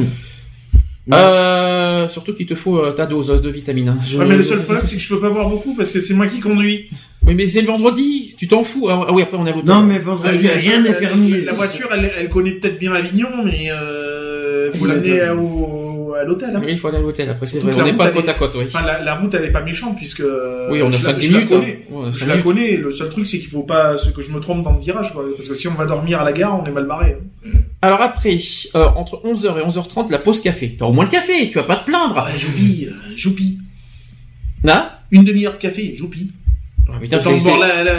Euh, 1.10 2.06
surtout 2.08 2.34
qu'il 2.34 2.44
te 2.44 2.54
faut 2.54 2.78
euh, 2.84 2.92
ta 2.92 3.06
dose 3.06 3.28
de 3.28 3.48
vitamines. 3.48 3.88
hein. 3.88 3.98
Je- 4.06 4.18
Ouais, 4.18 4.26
mais 4.26 4.36
le 4.36 4.42
seul 4.42 4.62
problème 4.62 4.84
c'est 4.86 4.96
que 4.96 5.00
je 5.02 5.08
peux 5.08 5.20
pas 5.20 5.30
boire 5.30 5.48
beaucoup 5.48 5.74
parce 5.74 5.90
que 5.90 6.00
c'est 6.00 6.12
moi 6.12 6.26
qui 6.26 6.38
conduis. 6.40 6.90
Oui, 7.26 7.34
mais 7.34 7.46
c'est 7.46 7.62
le 7.62 7.66
vendredi. 7.66 8.34
Tu 8.38 8.46
t'en 8.46 8.62
fous. 8.62 8.88
Ah 8.90 9.10
oui, 9.12 9.22
après 9.22 9.38
on 9.38 9.46
a 9.46 9.50
l'hôtel. 9.52 9.74
Non, 9.74 9.82
mais 9.82 9.98
vendredi, 9.98 10.46
Euh, 10.46 10.50
rien 10.54 10.82
n'est 10.82 10.92
permis. 10.92 11.30
La 11.44 11.54
voiture, 11.54 11.88
elle, 11.94 12.10
elle 12.18 12.28
connaît 12.28 12.52
peut-être 12.52 12.78
bien 12.78 12.92
Avignon, 12.92 13.28
mais 13.44 13.68
euh, 13.70 14.70
faut 14.74 14.84
l'amener 14.86 15.30
au, 15.30 15.77
à 16.18 16.24
l'hôtel. 16.24 16.50
hein. 16.54 16.60
Oui, 16.64 16.72
il 16.72 16.78
faut 16.78 16.88
aller 16.88 16.98
à 16.98 17.00
l'hôtel. 17.00 17.28
Après, 17.30 17.46
c'est 17.46 17.58
vrai. 17.60 17.72
On 17.74 17.78
la 17.78 17.84
n'est 17.84 17.92
pas 17.94 18.04
route, 18.06 18.14
côte 18.14 18.24
elle 18.24 18.30
à 18.30 18.34
côte, 18.34 18.54
oui. 18.58 18.64
Enfin, 18.68 18.84
la, 18.86 19.02
la 19.02 19.14
route, 19.16 19.34
elle 19.34 19.44
est 19.44 19.50
pas 19.52 19.62
méchante 19.62 19.96
puisque. 19.96 20.22
Oui, 20.70 20.82
on 20.82 20.88
a 20.88 20.90
je 20.90 21.04
la- 21.06 21.12
5 21.14 21.20
je 21.20 21.32
la 21.32 21.38
minutes. 21.38 21.48
connais. 21.48 21.86
hein. 21.90 21.94
Ouais, 21.94 22.12
Je 22.12 22.20
la 22.26 22.34
minutes. 22.34 22.44
connais. 22.44 22.76
Le 22.76 22.90
seul 22.92 23.08
truc, 23.10 23.26
c'est 23.26 23.38
qu'il 23.38 23.48
faut 23.48 23.62
pas 23.62 23.96
ce 23.98 24.10
que 24.10 24.22
je 24.22 24.30
me 24.30 24.40
trompe 24.40 24.62
dans 24.62 24.72
le 24.72 24.80
virage, 24.80 25.12
quoi. 25.12 25.24
Parce 25.36 25.48
que 25.48 25.54
si 25.54 25.68
on 25.68 25.74
va 25.74 25.86
dormir 25.86 26.20
à 26.20 26.24
la 26.24 26.32
gare, 26.32 26.60
on 26.60 26.64
est 26.66 26.70
mal 26.72 26.86
barré. 26.86 27.16
hein. 27.46 27.50
Alors 27.82 28.00
après, 28.02 28.38
euh, 28.74 28.86
entre 28.96 29.22
11h 29.24 29.58
et 29.58 29.62
11h30, 29.66 30.10
la 30.10 30.18
pause 30.18 30.40
café. 30.40 30.74
T'as 30.78 30.86
au 30.86 30.92
moins 30.92 31.04
le 31.04 31.10
café. 31.10 31.48
Tu 31.48 31.54
vas 31.56 31.62
pas 31.64 31.76
te 31.76 31.84
plaindre. 31.86 32.16
Ouais, 32.16 32.38
j'oublie, 32.38 32.86
euh, 32.90 32.92
j'oublie. 33.16 33.58
Hein? 34.66 34.88
Une 35.10 35.24
demi-heure 35.24 35.52
de 35.52 35.58
café, 35.58 35.92
j'oublie. 35.94 36.28
Ah, 36.90 36.94
Le 37.02 37.08
temps, 37.08 37.18
de 37.18 37.22
boire 37.42 37.58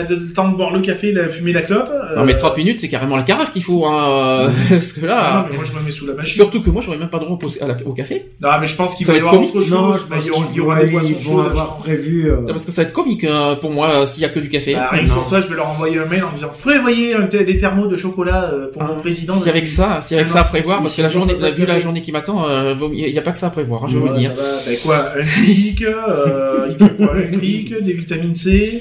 le 0.10 0.34
temps 0.34 0.50
de 0.52 0.56
boire 0.58 0.74
le 0.74 0.80
café, 0.82 1.12
la, 1.12 1.28
fumer 1.30 1.54
la 1.54 1.62
clope. 1.62 1.90
Non, 2.16 2.24
mais 2.26 2.34
euh, 2.34 2.38
30 2.38 2.58
minutes, 2.58 2.80
c'est 2.80 2.90
carrément 2.90 3.16
la 3.18 3.22
carafe 3.24 3.54
qu'il 3.54 3.62
faut. 3.64 3.86
Hein, 3.86 4.50
parce 4.70 4.94
que 4.94 5.02
ah 5.04 5.08
là, 5.08 5.34
non, 5.44 5.48
mais 5.52 5.56
moi, 5.58 5.66
je 5.66 5.80
me 5.80 5.86
mets 5.86 5.92
sous 5.92 6.08
la 6.08 6.14
machine. 6.16 6.34
surtout 6.36 6.62
que 6.64 6.70
moi, 6.72 6.82
j'aurais 6.84 6.98
même 6.98 7.10
pas 7.10 7.20
droit 7.20 7.38
au, 7.42 7.64
à 7.64 7.68
la- 7.68 7.78
au 7.86 7.94
café. 7.94 8.26
Non, 8.42 8.50
mais 8.60 8.66
je 8.66 8.76
pense 8.76 8.96
qu'il 8.96 9.06
va 9.06 9.14
y 9.14 9.18
avoir 9.18 9.34
comique. 9.34 9.56
autre 9.56 9.70
Non, 9.70 9.92
chose. 9.92 10.06
je 10.06 10.10
Bah, 10.10 10.16
pense 10.16 10.26
il 10.26 10.28
y 10.28 10.32
aura, 10.32 10.46
qu'ils 10.48 10.56
il 10.56 10.58
y 10.58 10.62
aura 10.62 10.76
vont- 10.76 10.84
des 10.86 10.92
boissons 10.92 11.10
ils 11.20 11.26
vont 11.28 11.40
avoir 11.42 11.78
prévu. 11.78 12.32
euh, 12.32 12.38
Non, 12.42 12.48
Parce 12.48 12.66
que 12.66 12.72
ça 12.72 12.82
va 12.82 12.88
être 12.88 12.94
comique 12.94 13.24
hein, 13.26 13.58
pour 13.62 13.72
moi 13.72 14.08
s'il 14.08 14.24
y 14.24 14.26
a 14.26 14.30
que 14.30 14.40
du 14.40 14.50
café. 14.50 14.74
Bah, 14.74 14.90
rien 14.92 15.06
que 15.06 15.12
pour 15.14 15.28
toi, 15.28 15.42
je 15.42 15.48
vais 15.50 15.56
leur 15.56 15.70
envoyer 15.70 16.00
un 16.00 16.06
mail 16.06 16.24
en 16.24 16.32
disant 16.34 16.50
prévoyez 16.60 17.14
des 17.32 17.58
thermos 17.60 17.88
de 17.90 17.96
chocolat 17.96 18.50
euh, 18.52 18.72
pour 18.72 18.82
Ah, 18.82 18.88
mon 18.88 18.96
président. 19.00 19.40
Si 19.40 19.50
avec 19.50 19.68
ça, 19.68 20.00
si 20.02 20.16
avec 20.16 20.30
ça 20.30 20.40
à 20.42 20.46
prévoir, 20.46 20.82
parce 20.82 20.96
que 20.96 21.04
la 21.04 21.10
journée, 21.10 21.36
vu 21.56 21.68
la 21.68 21.80
journée 21.80 22.02
qui 22.02 22.12
m'attend, 22.12 22.50
euh, 22.50 22.74
il 22.92 23.12
n'y 23.12 23.20
a 23.20 23.22
pas 23.22 23.34
que 23.34 23.38
ça 23.38 23.48
à 23.48 23.52
prévoir, 23.52 23.84
hein, 23.84 23.88
je 23.88 23.94
vais 23.94 24.00
vous 24.00 24.08
le 24.08 24.14
Voilà, 24.14 24.28
dire. 24.28 24.32
euh, 24.40 24.58
faut 24.76 24.88
quoi 24.88 25.06
Un 25.16 25.24
clic, 27.38 27.84
des 27.84 27.94
vitamines 27.94 28.36
C, 28.36 28.79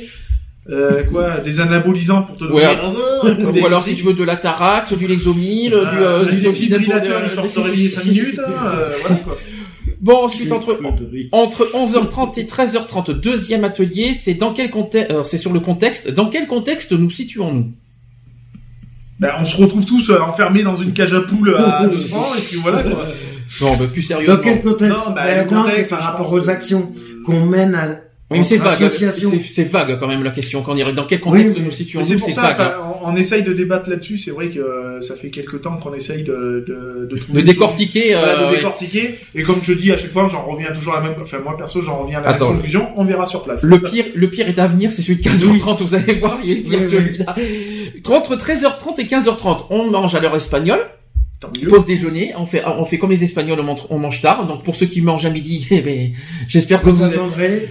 euh, 0.71 1.03
quoi 1.05 1.39
Des 1.39 1.61
anabolisants 1.61 2.23
pour 2.23 2.37
te 2.37 2.45
donner. 2.45 2.55
Ouais. 2.57 2.65
un 2.67 3.61
Ou 3.61 3.67
alors 3.67 3.85
si 3.85 3.95
tu 3.95 4.05
veux 4.05 4.13
de 4.15 4.25
la 4.25 4.37
Tarax, 4.37 4.93
du 4.93 5.07
Lexomil, 5.07 5.71
du, 5.71 5.77
euh, 5.77 6.25
du 6.27 6.37
des 6.37 6.43
de 6.69 6.79
des- 6.79 6.85
te 7.53 7.61
réveiller 7.61 7.89
5 7.89 8.05
minutes. 8.05 8.39
hein, 8.47 8.51
euh, 8.67 8.91
voilà 9.03 9.17
quoi. 9.21 9.37
Bon, 10.01 10.25
ensuite 10.27 10.53
entre 10.53 10.79
entre 11.33 11.65
11h30 11.75 12.39
et 12.39 12.45
13h30, 12.45 13.19
deuxième 13.19 13.65
atelier, 13.65 14.15
c'est 14.15 14.35
dans 14.35 14.53
quel 14.53 14.71
contexte 14.71 15.13
c'est 15.25 15.39
sur 15.39 15.53
le 15.53 15.59
contexte. 15.59 16.11
Dans 16.13 16.27
quel 16.29 16.47
contexte 16.47 16.93
nous 16.93 17.11
situons-nous? 17.11 17.73
Bah, 19.19 19.37
on 19.41 19.45
se 19.45 19.57
retrouve 19.57 19.85
tous 19.85 20.11
euh, 20.11 20.21
enfermés 20.21 20.63
dans 20.63 20.77
une 20.77 20.93
cage 20.93 21.13
à 21.15 21.21
poules 21.23 21.57
à 21.57 21.87
200 21.91 22.17
et 22.37 22.41
puis 22.43 22.57
voilà 22.59 22.85
quoi. 22.85 23.07
Non, 23.61 23.77
bah, 23.77 23.87
plus 23.93 24.03
sérieusement. 24.03 24.37
Dans 24.37 24.41
quel 24.43 24.61
contexte? 24.61 24.97
Non, 25.09 25.15
bah, 25.15 25.23
Ben 25.25 25.45
le 25.45 25.51
non, 25.53 25.63
contexte, 25.63 25.85
c'est 25.87 25.97
par 25.97 26.03
rapport 26.05 26.33
aux 26.33 26.49
actions 26.49 26.93
qu'on 27.27 27.45
mène 27.47 27.75
à. 27.75 28.01
Oui, 28.31 28.39
mais 28.39 28.45
c'est 28.45 28.59
vague. 28.59 28.89
C'est 28.91 29.65
vague 29.65 29.99
quand 29.99 30.07
même 30.07 30.23
la 30.23 30.31
question. 30.31 30.61
Quand 30.63 30.73
on 30.73 30.75
dirait 30.75 30.93
dans 30.93 31.07
quel 31.07 31.21
contexte 31.21 31.55
Oui, 31.57 31.63
nous 31.63 31.69
Mais 31.71 32.03
c'est 32.03 32.17
pour 32.17 32.27
c'est 32.27 32.33
ça, 32.33 32.43
vague. 32.43 32.53
enfin, 32.53 32.75
on, 33.03 33.09
on 33.13 33.17
essaye 33.17 33.43
de 33.43 33.55
débattre 33.55 33.89
là-dessus. 33.89 34.19
C'est 34.19 34.33
vrai 34.33 34.49
que 34.49 34.59
euh, 34.59 35.01
ça 35.01 35.17
fait 35.17 35.31
quelques 35.31 35.63
temps 35.63 35.77
qu'on 35.79 35.95
essaye 35.95 36.25
de 36.25 36.63
de, 36.67 37.09
de, 37.11 37.33
De 37.33 37.41
décortiquer. 37.41 38.13
Voilà, 38.13 38.33
euh, 38.33 38.41
de 38.41 38.51
ouais. 38.51 38.57
décortiquer. 38.57 39.15
Et 39.35 39.43
comme 39.43 39.63
je 39.63 39.73
dis 39.73 39.91
à 39.93 39.97
chaque 39.97 40.11
fois, 40.13 40.29
j'en 40.29 40.45
reviens 40.45 40.73
toujours 40.73 40.95
à 40.97 41.01
la 41.01 41.09
même. 41.09 41.19
Enfin, 41.23 41.39
moi 41.43 41.57
perso, 41.57 41.81
j'en 41.81 42.03
reviens 42.03 42.19
à 42.19 42.23
la 42.23 42.29
Attends, 42.29 42.49
même 42.49 42.57
conclusion. 42.57 42.89
On 42.97 43.05
verra 43.05 43.25
sur 43.25 43.43
place. 43.45 43.63
Le 43.63 43.81
pire, 43.81 44.05
le 44.15 44.29
pire 44.29 44.47
est 44.47 44.59
à 44.59 44.67
venir, 44.67 44.93
c'est 44.93 45.01
celui 45.01 45.23
de 45.23 45.27
15h30, 45.27 45.83
vous 45.83 45.95
allez 45.95 46.15
voir, 46.15 46.39
il 46.45 46.51
est 46.51 46.55
le 46.57 46.63
pire 46.63 46.79
Oui, 46.81 46.85
oui. 46.85 46.91
celui-là. 46.91 47.35
Entre 48.15 48.37
13h30 48.37 49.01
et 49.01 49.05
15h30, 49.05 49.67
on 49.71 49.91
mange 49.91 50.15
à 50.15 50.21
l'heure 50.21 50.37
espagnole. 50.37 50.81
Pause 51.69 51.87
déjeuner, 51.87 52.33
on 52.37 52.47
fait, 52.47 52.63
on 52.67 52.85
fait 52.85 52.99
comme 52.99 53.11
les 53.11 53.23
Espagnols, 53.23 53.61
on 53.61 53.63
mange, 53.63 53.81
on 53.91 53.99
mange 53.99 54.21
tard. 54.21 54.47
Donc 54.49 54.65
pour 54.65 54.75
ceux 54.75 54.87
qui 54.87 55.01
mangent 55.03 55.25
à 55.27 55.31
midi, 55.31 55.67
eh 55.71 55.83
ben, 55.83 56.11
j'espère 56.49 56.81
que 56.83 56.91
Vous 56.91 57.07
vous, 57.07 57.13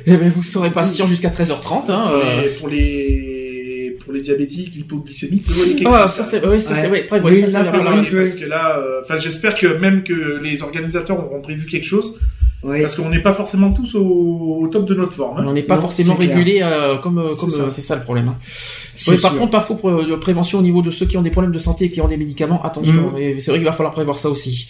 eh 0.05 0.17
ben, 0.17 0.29
vous 0.33 0.43
serez 0.43 0.71
patient 0.71 1.05
jusqu'à 1.05 1.29
13h30. 1.29 1.91
Hein, 1.91 2.03
Pour 2.07 2.13
euh. 2.15 2.41
les- 2.41 2.49
pour 2.49 2.67
les 2.69 3.97
pour 4.03 4.13
les 4.13 4.21
diabétiques, 4.21 4.73
l'hypoglycémique, 4.75 5.43
vous 5.47 5.53
voyez 5.53 5.75
quelque 5.75 5.89
Ah, 5.91 6.03
chose, 6.03 6.11
ça 6.11 6.23
ça. 6.23 6.29
c'est, 6.39 6.47
ouais, 6.47 6.59
ça, 6.61 6.75
c'est, 6.75 6.87
Ouais. 6.89 7.07
ouais, 7.11 7.19
ouais, 7.19 7.31
Oui, 7.31 7.41
ça, 7.41 7.49
ça, 7.49 7.63
Parce 7.65 8.35
que 8.35 8.45
là, 8.45 8.77
euh, 8.79 9.01
enfin, 9.03 9.17
j'espère 9.19 9.53
que 9.53 9.67
même 9.67 10.03
que 10.03 10.39
les 10.41 10.61
organisateurs 10.61 11.19
auront 11.19 11.41
prévu 11.41 11.65
quelque 11.65 11.85
chose, 11.85 12.17
Oui. 12.67 12.81
parce 12.81 12.95
qu'on 12.95 13.09
n'est 13.09 13.21
pas 13.21 13.33
forcément 13.33 13.71
tous 13.71 13.95
au, 13.95 14.59
au 14.61 14.67
top 14.67 14.85
de 14.85 14.93
notre 14.93 15.13
forme. 15.13 15.39
hein. 15.39 15.45
on 15.47 15.53
n'est 15.53 15.63
pas 15.63 15.75
Non, 15.75 15.81
forcément 15.81 16.15
régulé 16.15 16.59
euh, 16.61 16.97
comme 16.97 17.17
euh, 17.17 17.33
comme 17.35 17.49
C'est 17.49 17.57
ça. 17.57 17.63
euh, 17.63 17.69
c'est 17.71 17.81
ça 17.81 17.95
le 17.95 18.03
problème. 18.03 18.27
hein. 18.27 18.33
Oui, 19.07 19.17
par 19.21 19.35
contre, 19.37 19.51
pas 19.51 19.61
faux 19.61 19.75
pour 19.75 19.89
de 20.05 20.15
prévention 20.15 20.59
au 20.59 20.61
niveau 20.61 20.81
de 20.81 20.91
ceux 20.91 21.05
qui 21.05 21.17
ont 21.17 21.21
des 21.21 21.31
problèmes 21.31 21.53
de 21.53 21.59
santé 21.59 21.85
et 21.85 21.89
qui 21.89 22.01
ont 22.01 22.07
des 22.07 22.17
médicaments. 22.17 22.61
Attention, 22.63 23.11
Mm. 23.13 23.17
et 23.17 23.39
c'est 23.39 23.51
vrai 23.51 23.59
qu'il 23.59 23.65
va 23.67 23.71
falloir 23.73 23.93
prévoir 23.93 24.19
ça 24.19 24.29
aussi. 24.29 24.67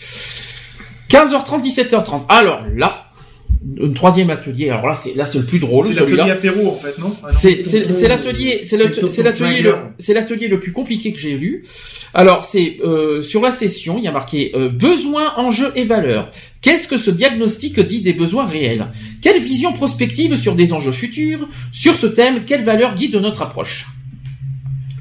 15h30, 1.09 1.61
17h30. 1.61 2.23
Alors 2.29 2.61
là, 2.75 3.06
un 3.83 3.89
troisième 3.91 4.29
atelier. 4.29 4.69
Alors 4.69 4.87
là, 4.87 4.95
c'est 4.95 5.15
là 5.15 5.25
c'est 5.25 5.39
le 5.39 5.45
plus 5.45 5.59
drôle. 5.59 5.85
C'est 5.85 5.93
l'atelier 5.93 6.31
apéro 6.31 6.69
en 6.69 6.75
fait, 6.75 6.97
non? 6.99 7.13
Ah. 7.23 7.27
C'est 7.31 8.07
l'atelier, 8.07 8.61
c'est 8.63 8.77
l'atelier, 8.77 9.61
le, 9.61 9.75
c'est 9.99 10.13
l'atelier 10.13 10.47
le 10.47 10.59
plus 10.59 10.71
compliqué 10.71 11.11
que 11.13 11.19
j'ai 11.19 11.35
vu. 11.35 11.63
Alors 12.13 12.45
c'est 12.45 12.77
euh, 12.83 13.21
sur 13.21 13.41
la 13.41 13.51
session, 13.51 13.97
il 13.97 14.03
y 14.03 14.07
a 14.07 14.11
marqué 14.11 14.51
euh, 14.55 14.69
besoins, 14.69 15.33
enjeux 15.37 15.71
et 15.75 15.83
valeurs. 15.83 16.31
Qu'est-ce 16.61 16.87
que 16.87 16.97
ce 16.97 17.11
diagnostic 17.11 17.79
dit 17.79 18.01
des 18.01 18.13
besoins 18.13 18.45
réels? 18.45 18.87
Quelle 19.21 19.41
vision 19.41 19.73
prospective 19.73 20.35
sur 20.35 20.55
des 20.55 20.73
enjeux 20.73 20.91
futurs? 20.91 21.47
Sur 21.71 21.95
ce 21.95 22.07
thème, 22.07 22.45
quelle 22.45 22.63
valeur 22.63 22.95
guide 22.95 23.15
notre 23.15 23.41
approche? 23.41 23.87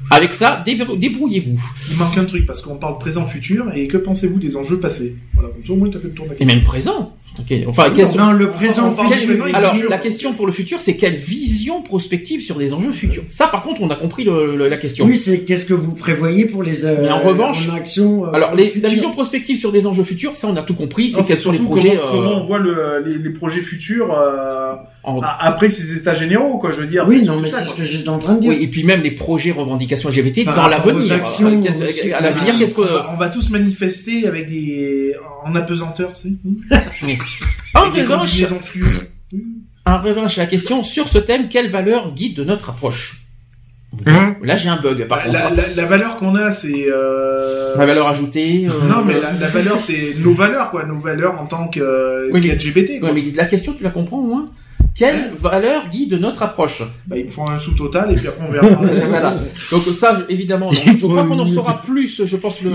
Avec 0.09 0.33
ça, 0.33 0.63
débrou- 0.65 0.97
débrouillez-vous. 0.97 1.59
Il 1.91 1.97
manque 1.97 2.17
un 2.17 2.23
truc 2.23 2.45
parce 2.45 2.61
qu'on 2.61 2.75
parle 2.77 2.97
présent-futur 2.97 3.71
et 3.75 3.87
que 3.87 3.97
pensez-vous 3.97 4.39
des 4.39 4.55
enjeux 4.55 4.79
passés? 4.79 5.15
Voilà, 5.33 5.49
comme 5.49 5.65
ça 5.65 5.73
au 5.73 5.75
moins 5.75 5.89
t'as 5.89 5.99
fait 5.99 6.07
le 6.07 6.13
tour 6.13 6.25
de 6.27 6.31
la 6.31 6.41
Et 6.41 6.45
même 6.45 6.63
présent. 6.63 7.13
Ok. 7.39 7.53
Enfin, 7.67 7.91
question- 7.91 8.25
Non, 8.25 8.31
le 8.31 8.49
présent, 8.49 8.95
Quelle- 9.09 9.55
alors, 9.55 9.75
la 9.89 9.97
question 9.97 10.33
pour 10.33 10.45
le 10.47 10.51
futur, 10.51 10.81
c'est 10.81 10.95
quelle 10.95 11.15
vision 11.15 11.81
prospective 11.81 12.41
sur 12.41 12.55
des 12.55 12.73
enjeux 12.73 12.91
futurs? 12.91 13.23
Ça, 13.29 13.47
par 13.47 13.61
contre, 13.63 13.81
on 13.81 13.89
a 13.89 13.95
compris 13.95 14.23
le- 14.23 14.55
le- 14.55 14.67
la 14.67 14.77
question. 14.77 15.05
Oui, 15.05 15.17
c'est 15.17 15.39
qu'est-ce 15.41 15.65
que 15.65 15.73
vous 15.73 15.93
prévoyez 15.93 16.45
pour 16.45 16.63
les 16.63 16.85
euh, 16.85 16.95
Mais 17.01 17.09
en 17.11 17.19
revanche- 17.19 17.69
en 17.69 17.75
action 17.75 18.25
euh, 18.25 18.31
Alors, 18.33 18.55
les- 18.55 18.73
la 18.81 18.89
vision 18.89 19.11
prospective 19.11 19.57
sur 19.57 19.71
des 19.71 19.85
enjeux 19.85 20.03
futurs, 20.03 20.35
ça, 20.35 20.47
on 20.47 20.55
a 20.55 20.61
tout 20.63 20.73
compris. 20.73 21.09
C'est 21.09 21.23
quels 21.23 21.37
sont 21.37 21.51
les 21.51 21.59
projets 21.59 21.97
Comment, 21.97 22.01
euh, 22.07 22.11
comment 22.11 22.41
on 22.41 22.45
voit 22.45 22.59
le, 22.59 23.03
les, 23.05 23.17
les 23.17 23.29
projets 23.29 23.61
futurs 23.61 24.11
euh, 24.17 24.73
en- 25.03 25.21
après 25.21 25.69
ces 25.69 25.95
états 25.95 26.15
généraux, 26.15 26.57
quoi. 26.57 26.71
Je 26.71 26.77
veux 26.77 26.87
dire. 26.87 27.05
Oui, 27.07 27.19
c'est 27.21 27.27
non, 27.27 27.39
mais 27.39 27.49
ça, 27.49 27.59
c'est 27.59 27.69
ce 27.71 27.73
que 27.75 27.83
j'étais 27.83 28.09
en 28.09 28.19
train 28.19 28.35
de 28.35 28.41
dire. 28.41 28.49
Oui, 28.51 28.57
et 28.63 28.67
puis 28.67 28.83
même 28.83 29.01
les 29.01 29.11
projets 29.11 29.51
revendications 29.51 30.09
LGBT 30.09 30.45
Par 30.45 30.55
dans 30.55 30.67
l'avenir. 30.67 31.13
À 32.15 32.21
l'avenir, 32.21 32.57
qu'est-ce 32.57 32.73
que 32.73 32.81
On 32.81 32.85
va, 32.85 33.09
on 33.13 33.17
va 33.17 33.29
tous 33.29 33.49
manifester 33.49 34.27
avec 34.27 34.49
des 34.49 35.13
en 35.45 35.55
apesanteur, 35.55 36.11
tu 36.13 36.29
sais. 36.29 37.17
En 37.73 37.89
revanche, 37.91 38.43
en 39.85 39.99
revanche, 39.99 40.37
la 40.37 40.45
question 40.45 40.83
sur 40.83 41.07
ce 41.07 41.17
thème, 41.17 41.47
quelle 41.49 41.69
valeur 41.69 42.13
guide 42.13 42.35
de 42.35 42.43
notre 42.43 42.69
approche? 42.71 43.21
Hein? 44.05 44.35
Là, 44.43 44.57
j'ai 44.57 44.67
un 44.69 44.75
bug. 44.81 45.07
Par 45.07 45.25
La, 45.27 45.41
contre, 45.41 45.55
la, 45.55 45.67
la- 45.67 45.75
la 45.75 45.85
valeur 45.85 46.17
qu'on 46.17 46.35
a, 46.35 46.51
c'est. 46.51 46.85
Euh... 46.89 47.75
la 47.77 47.85
valeur 47.85 48.07
ajoutée. 48.07 48.67
euh, 48.69 48.87
Non, 48.87 49.03
mais 49.05 49.19
la, 49.19 49.31
la 49.33 49.47
valeur, 49.47 49.79
c'est 49.79 50.13
nos 50.19 50.33
valeurs, 50.33 50.69
quoi. 50.71 50.83
Nos 50.85 50.97
valeurs 50.99 51.39
en 51.39 51.45
tant 51.45 51.67
que 51.69 51.79
euh, 51.79 52.29
Oui, 52.33 52.41
quoi. 52.99 53.09
Ouais, 53.09 53.15
mais 53.15 53.31
la 53.33 53.45
question, 53.45 53.73
tu 53.73 53.83
la 53.83 53.89
comprends 53.89 54.17
au 54.17 54.23
moins? 54.27 54.49
Quelle 54.97 55.31
valeur 55.39 55.89
guide 55.89 56.13
notre 56.13 56.41
approche 56.41 56.81
Bah, 57.05 57.17
il 57.17 57.25
me 57.25 57.29
faut 57.29 57.43
un 57.47 57.59
sous 57.59 57.73
total 57.75 58.11
et 58.11 58.15
puis 58.15 58.27
après 58.27 58.45
on 58.47 58.51
verra. 58.51 58.67
voilà. 59.07 59.35
Donc 59.71 59.83
ça, 59.93 60.21
évidemment, 60.27 60.71
donc, 60.71 60.81
je 60.99 61.05
crois 61.05 61.23
qu'on 61.23 61.37
en 61.37 61.47
saura 61.47 61.81
plus, 61.83 62.25
je 62.25 62.35
pense, 62.35 62.61
le, 62.63 62.71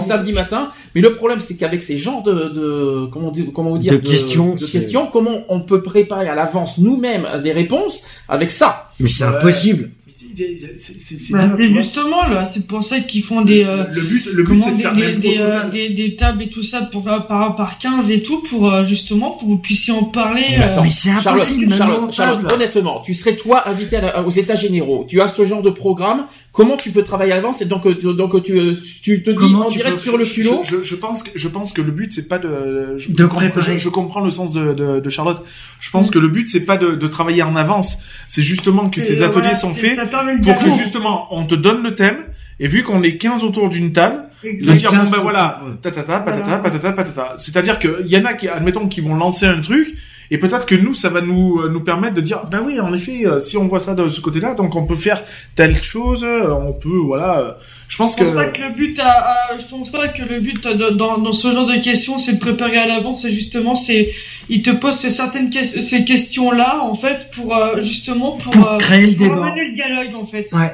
samedi 0.00 0.32
matin. 0.32 0.70
Mais 0.94 1.02
le 1.02 1.12
problème, 1.12 1.40
c'est 1.40 1.54
qu'avec 1.54 1.82
ces 1.82 1.98
genres 1.98 2.22
de, 2.22 2.32
de 2.48 3.06
comment, 3.12 3.30
dire, 3.30 3.46
comment 3.54 3.70
vous 3.70 3.78
dire, 3.78 3.92
De 3.92 3.98
questions, 3.98 4.54
de 4.54 4.64
questions, 4.64 5.06
comment 5.12 5.44
on 5.50 5.60
peut 5.60 5.82
préparer 5.82 6.28
à 6.28 6.34
l'avance 6.34 6.78
nous-mêmes 6.78 7.26
des 7.42 7.52
réponses 7.52 8.04
avec 8.28 8.50
ça? 8.50 8.90
Mais 8.98 9.08
c'est 9.08 9.24
Ouais. 9.24 9.36
impossible. 9.36 9.90
C'est- 10.36 11.32
Bah, 11.32 11.50
justement, 11.58 12.26
là, 12.28 12.44
c'est 12.44 12.66
pour 12.66 12.84
ça 12.84 13.00
qu'ils 13.00 13.22
font 13.22 13.40
des, 13.40 13.64
euh, 13.64 13.84
Le 13.92 14.02
but, 14.02 14.26
le 14.32 14.42
but, 14.44 14.60
c'est 14.60 14.70
de 14.72 14.76
des, 14.76 14.82
faire 14.82 14.94
des, 14.94 15.14
des, 15.14 15.38
euh, 15.38 15.68
des, 15.70 15.88
des 15.90 16.14
tables 16.16 16.42
et 16.42 16.48
tout 16.48 16.62
ça 16.62 16.82
pour, 16.82 17.08
euh, 17.08 17.20
par, 17.20 17.56
par 17.56 17.78
15 17.78 18.10
et 18.10 18.22
tout 18.22 18.42
pour 18.42 18.70
euh, 18.70 18.84
justement 18.84 19.30
pour 19.30 19.40
que 19.40 19.46
vous 19.46 19.58
puissiez 19.58 19.92
en 19.94 20.04
parler. 20.04 20.44
Mais 20.50 20.56
attends, 20.62 20.80
euh, 20.80 20.84
Mais 20.84 20.90
c'est 20.92 21.08
Charlotte, 21.20 21.42
impossible, 21.44 21.74
Charlotte, 21.74 22.12
Charlotte, 22.12 22.42
table. 22.48 22.54
honnêtement, 22.54 23.00
tu 23.04 23.14
serais 23.14 23.36
toi 23.36 23.68
invité 23.68 23.96
à 23.96 24.00
la- 24.00 24.26
aux 24.26 24.30
États 24.30 24.56
généraux. 24.56 25.06
Tu 25.08 25.20
as 25.20 25.28
ce 25.28 25.44
genre 25.44 25.62
de 25.62 25.70
programme. 25.70 26.26
Comment 26.56 26.76
tu 26.78 26.90
peux 26.90 27.02
travailler 27.04 27.32
à 27.32 27.36
l'avance 27.36 27.60
et 27.60 27.66
donc, 27.66 27.84
euh, 27.86 28.14
donc 28.14 28.42
tu, 28.42 28.58
euh, 28.58 28.72
tu 29.02 29.22
te 29.22 29.28
dis 29.30 29.36
Comment 29.36 29.66
en 29.66 29.68
direct 29.68 29.96
peux- 29.96 30.02
sur 30.02 30.16
le 30.16 30.24
Je- 30.24 30.34
culot. 30.34 30.62
Je, 30.64 30.82
je 30.82 30.94
pense 30.94 31.22
que 31.22 31.30
je 31.34 31.48
pense 31.48 31.72
que 31.74 31.82
le 31.82 31.90
but 31.90 32.12
c'est 32.14 32.28
pas 32.28 32.38
de 32.38 32.94
je, 32.96 33.12
De 33.12 33.22
je 33.24 33.26
préparer. 33.26 33.74
Je, 33.74 33.78
je 33.78 33.88
comprends 33.90 34.20
le 34.24 34.30
sens 34.30 34.52
de, 34.54 34.72
de, 34.72 35.00
de 35.00 35.10
Charlotte. 35.10 35.42
Je 35.80 35.90
pense 35.90 36.10
que 36.10 36.18
le 36.18 36.28
but 36.28 36.48
c'est 36.48 36.64
pas 36.64 36.78
de, 36.78 36.94
de 36.94 37.06
travailler 37.08 37.42
en 37.42 37.56
avance. 37.56 37.98
C'est 38.26 38.42
justement 38.42 38.88
que 38.88 39.00
et 39.00 39.02
ces 39.02 39.22
ateliers 39.22 39.40
voilà, 39.42 39.54
sont 39.54 39.74
faits 39.74 39.98
pour 40.42 40.54
que 40.64 40.70
justement 40.78 41.26
on 41.30 41.44
te 41.44 41.54
donne 41.54 41.82
le 41.82 41.94
thème 41.94 42.18
et 42.58 42.68
vu 42.68 42.82
qu'on 42.84 43.02
est 43.02 43.18
15 43.18 43.44
autour 43.44 43.68
d'une 43.68 43.92
table, 43.92 44.24
de 44.42 44.72
dire 44.72 44.90
bon 44.90 44.96
15 44.96 45.10
ben 45.10 45.18
voilà, 45.18 45.60
tatata, 45.82 46.20
patata, 46.20 46.58
patata, 46.58 46.92
patata. 46.92 47.34
C'est-à-dire 47.36 47.78
que 47.78 48.02
y 48.06 48.16
en 48.16 48.24
a 48.24 48.32
qui 48.32 48.48
admettons 48.48 48.88
qui 48.88 49.02
vont 49.02 49.14
lancer 49.14 49.44
un 49.44 49.60
truc 49.60 49.94
et 50.30 50.38
peut-être 50.38 50.66
que 50.66 50.74
nous 50.74 50.94
ça 50.94 51.08
va 51.08 51.20
nous 51.20 51.60
euh, 51.60 51.68
nous 51.68 51.80
permettre 51.80 52.14
de 52.14 52.20
dire 52.20 52.42
bah 52.50 52.60
oui 52.64 52.80
en 52.80 52.92
effet 52.92 53.26
euh, 53.26 53.40
si 53.40 53.56
on 53.56 53.66
voit 53.68 53.80
ça 53.80 53.94
de 53.94 54.08
ce 54.08 54.20
côté-là 54.20 54.54
donc 54.54 54.74
on 54.76 54.84
peut 54.86 54.94
faire 54.96 55.22
telle 55.54 55.74
chose, 55.82 56.24
euh, 56.24 56.48
on 56.50 56.72
peut 56.72 56.96
voilà. 57.04 57.56
Je 57.88 57.96
pense 57.98 58.16
Je 58.16 58.18
pense 58.24 58.30
que 58.30 58.34
pas 58.34 58.46
que 58.46 58.60
le 58.60 58.74
but, 58.74 58.98
à, 58.98 59.10
à- 59.52 59.58
je 59.58 59.64
pense 59.64 59.90
pas 59.90 60.08
que 60.08 60.22
le 60.22 60.40
but 60.40 60.66
de- 60.66 60.90
dans, 60.90 61.18
dans 61.18 61.30
ce 61.30 61.52
genre 61.52 61.66
de 61.66 61.76
questions, 61.76 62.18
c'est 62.18 62.34
de 62.34 62.40
préparer 62.40 62.78
à 62.78 62.86
l'avance. 62.88 63.22
C'est 63.22 63.30
justement, 63.30 63.76
c'est, 63.76 64.10
il 64.48 64.62
te 64.62 64.70
pose 64.70 64.94
ces 64.94 65.08
certaines 65.08 65.52
ces 65.52 66.04
questions-là, 66.04 66.80
en 66.82 66.94
fait, 66.94 67.30
pour 67.32 67.54
justement 67.78 68.32
pour, 68.32 68.50
Pour 68.52 68.72
euh, 68.72 68.78
créer 68.78 69.06
le 69.06 69.16
pour 69.16 69.28
débat. 69.28 69.46
amener 69.46 69.68
le 69.68 69.74
dialogue, 69.76 70.14
en 70.16 70.24
fait. 70.24 70.48
Ouais. 70.52 70.72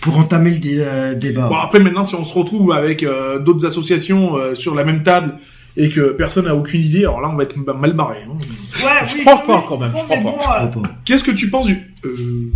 Pour 0.00 0.18
entamer 0.18 0.50
le 0.50 0.58
dé- 0.58 1.14
débat. 1.16 1.46
Bon 1.48 1.56
après 1.56 1.78
maintenant 1.78 2.02
si 2.04 2.14
on 2.16 2.24
se 2.24 2.34
retrouve 2.34 2.72
avec 2.72 3.04
euh, 3.04 3.38
d'autres 3.38 3.64
associations 3.66 4.36
euh, 4.36 4.54
sur 4.56 4.74
la 4.74 4.82
même 4.82 5.02
table 5.04 5.34
et 5.76 5.88
que 5.90 6.12
personne 6.12 6.44
n'a 6.46 6.54
aucune 6.54 6.80
idée, 6.82 7.00
alors 7.00 7.20
là 7.20 7.28
on 7.30 7.36
va 7.36 7.44
être 7.44 7.56
mal 7.56 7.92
barré. 7.94 8.18
hein. 8.28 8.36
Ouais, 8.84 9.08
Je 9.08 9.14
oui, 9.16 9.20
crois 9.24 9.40
oui, 9.40 9.46
pas, 9.46 9.58
oui, 9.58 9.64
quand 9.68 9.78
même, 9.78 9.90
je 9.90 9.96
mais 9.96 10.02
crois 10.02 10.16
bon, 10.18 10.32
pas, 10.38 10.62
Je 10.64 10.70
crois 10.70 10.82
pas. 10.82 10.90
Qu'est-ce 11.04 11.24
que 11.24 11.30
tu 11.32 11.48
penses 11.50 11.66
du 11.66 11.78
euh, 12.04 12.52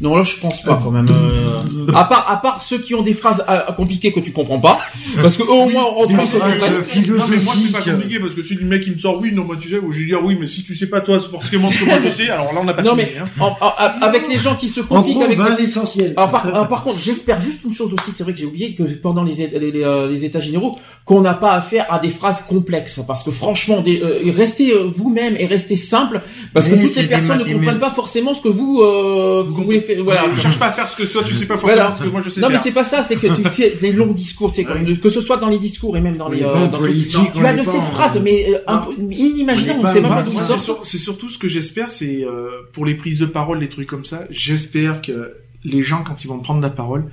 Non, 0.00 0.16
là, 0.16 0.22
je 0.22 0.38
pense 0.38 0.62
pas 0.62 0.80
quand 0.82 0.90
même. 0.92 1.06
euh, 1.10 1.92
à 1.94 2.04
part, 2.04 2.26
à 2.30 2.36
part 2.36 2.62
ceux 2.62 2.78
qui 2.78 2.94
ont 2.94 3.02
des 3.02 3.14
phrases 3.14 3.44
euh, 3.48 3.72
compliquées 3.72 4.12
que 4.12 4.20
tu 4.20 4.30
comprends 4.32 4.60
pas, 4.60 4.78
parce 5.20 5.36
que 5.36 5.42
eux, 5.42 5.50
au 5.50 5.68
moins 5.68 5.84
entre 5.84 6.06
Des 6.08 6.14
eux, 6.14 6.18
c'est. 6.30 7.08
Non 7.08 7.24
mais 7.28 7.36
moi 7.38 7.54
c'est 7.60 7.72
pas 7.72 7.80
compliqué 7.82 8.18
parce 8.20 8.34
que 8.34 8.42
si 8.42 8.54
le 8.54 8.64
mec 8.64 8.84
il 8.86 8.92
me 8.92 8.98
sort 8.98 9.18
oui 9.20 9.30
non 9.32 9.44
moi 9.44 9.56
tu 9.60 9.68
sais 9.70 9.78
ou 9.78 9.92
je 9.92 10.00
vais 10.00 10.06
dire 10.06 10.20
oui 10.24 10.36
mais 10.38 10.46
si 10.46 10.62
tu 10.62 10.74
sais 10.74 10.86
pas 10.88 11.00
toi 11.00 11.18
c'est 11.20 11.30
forcément 11.30 11.70
ce 11.70 11.78
que 11.80 11.84
moi 11.86 11.94
je 12.04 12.10
sais 12.10 12.28
alors 12.30 12.52
là 12.52 12.60
on 12.60 12.64
n'a 12.64 12.74
pas 12.74 12.82
Non 12.82 12.94
fini, 12.96 13.08
mais 13.14 13.18
hein. 13.20 13.26
en- 13.40 13.56
en- 13.60 14.02
avec 14.06 14.28
les 14.28 14.36
gens 14.36 14.54
qui 14.54 14.68
se 14.68 14.80
En 14.80 14.84
compliquent 14.84 15.14
gros, 15.16 15.22
on 15.24 15.26
avec. 15.26 15.40
à 15.40 15.48
les- 15.56 15.62
l'essentiel. 15.62 16.12
Alors 16.16 16.30
par, 16.30 16.46
alors, 16.46 16.68
par 16.68 16.84
contre, 16.84 16.98
j'espère 17.00 17.40
juste 17.40 17.64
une 17.64 17.72
chose 17.72 17.92
aussi, 17.92 18.12
c'est 18.14 18.22
vrai 18.24 18.32
que 18.34 18.38
j'ai 18.38 18.46
oublié 18.46 18.74
que 18.74 18.82
pendant 18.84 19.24
les, 19.24 19.34
les, 19.48 19.70
les, 19.70 19.82
euh, 19.84 20.08
les 20.08 20.24
états 20.24 20.40
généraux, 20.40 20.78
qu'on 21.04 21.20
n'a 21.20 21.34
pas 21.34 21.52
affaire 21.52 21.86
à 21.92 21.98
des 21.98 22.10
phrases 22.10 22.42
complexes, 22.42 23.00
parce 23.06 23.22
que 23.22 23.30
franchement, 23.30 23.80
des, 23.80 24.00
euh, 24.00 24.20
restez 24.30 24.72
euh, 24.72 24.84
vous-même 24.94 25.34
et 25.38 25.46
restez 25.46 25.76
simple, 25.76 26.20
parce 26.54 26.68
que 26.68 26.74
toutes 26.74 26.90
c'est 26.90 27.02
des 27.02 27.08
personnes 27.08 27.38
ne 27.38 27.52
comprennent 27.52 27.78
pas 27.80 27.90
forcément 27.90 28.34
ce 28.34 28.42
que 28.42 28.48
vous 28.48 28.80
euh, 28.82 29.42
vous 29.46 29.64
voulez 29.64 29.80
faire. 29.94 30.04
Voilà. 30.04 30.28
Je 30.34 30.40
cherche 30.40 30.58
pas 30.58 30.66
à 30.68 30.72
faire 30.72 30.86
ce 30.88 30.96
que 31.02 31.10
toi 31.10 31.22
tu 31.26 31.34
sais 31.34 31.46
pas 31.46 31.56
forcément 31.58 31.82
Voilà. 31.82 31.96
ce 31.96 32.02
que 32.04 32.08
moi 32.08 32.20
je 32.24 32.30
sais 32.30 32.40
Non 32.40 32.48
mais 32.48 32.54
faire. 32.54 32.62
c'est 32.64 32.72
pas 32.72 32.84
ça, 32.84 33.02
c'est 33.02 33.16
que 33.16 33.26
tu 33.26 33.42
sais 33.52 33.74
les 33.80 33.92
longs 33.92 34.12
discours, 34.12 34.50
tu 34.52 34.56
sais, 34.56 34.64
comme- 34.64 34.96
que 34.98 35.08
ce 35.08 35.20
soit 35.20 35.36
dans 35.38 35.48
les 35.48 35.58
discours 35.58 35.96
et 35.96 36.00
même 36.00 36.16
dans 36.16 36.28
les 36.28 36.42
euh, 36.42 36.66
dans 36.66 36.68
tout- 36.70 36.78
politique, 36.78 37.32
tu 37.34 37.44
as 37.46 37.54
de 37.54 37.62
ces 37.62 37.70
en- 37.70 37.82
phrases 37.82 38.20
mais 38.22 38.46
euh, 38.54 38.58
Non. 38.72 38.86
peu 38.94 39.12
inimaginables, 39.12 39.80
On 39.82 39.86
sait 39.86 39.94
pas- 39.94 40.00
même 40.00 40.02
pas 40.02 40.14
moi, 40.14 40.22
d'où 40.22 40.84
c'est 40.84 40.98
surtout 40.98 41.28
ce 41.28 41.38
que 41.38 41.48
j'espère, 41.48 41.90
c'est 41.90 42.24
euh, 42.24 42.48
pour 42.72 42.84
les 42.86 42.94
prises 42.94 43.18
de 43.18 43.26
parole, 43.26 43.58
les 43.60 43.68
trucs 43.68 43.88
comme 43.88 44.04
ça. 44.04 44.24
J'espère 44.30 45.02
que 45.02 45.34
les 45.64 45.82
gens, 45.82 46.02
quand 46.04 46.22
ils 46.24 46.28
vont 46.28 46.38
prendre 46.38 46.60
la 46.62 46.70
parole, 46.70 47.06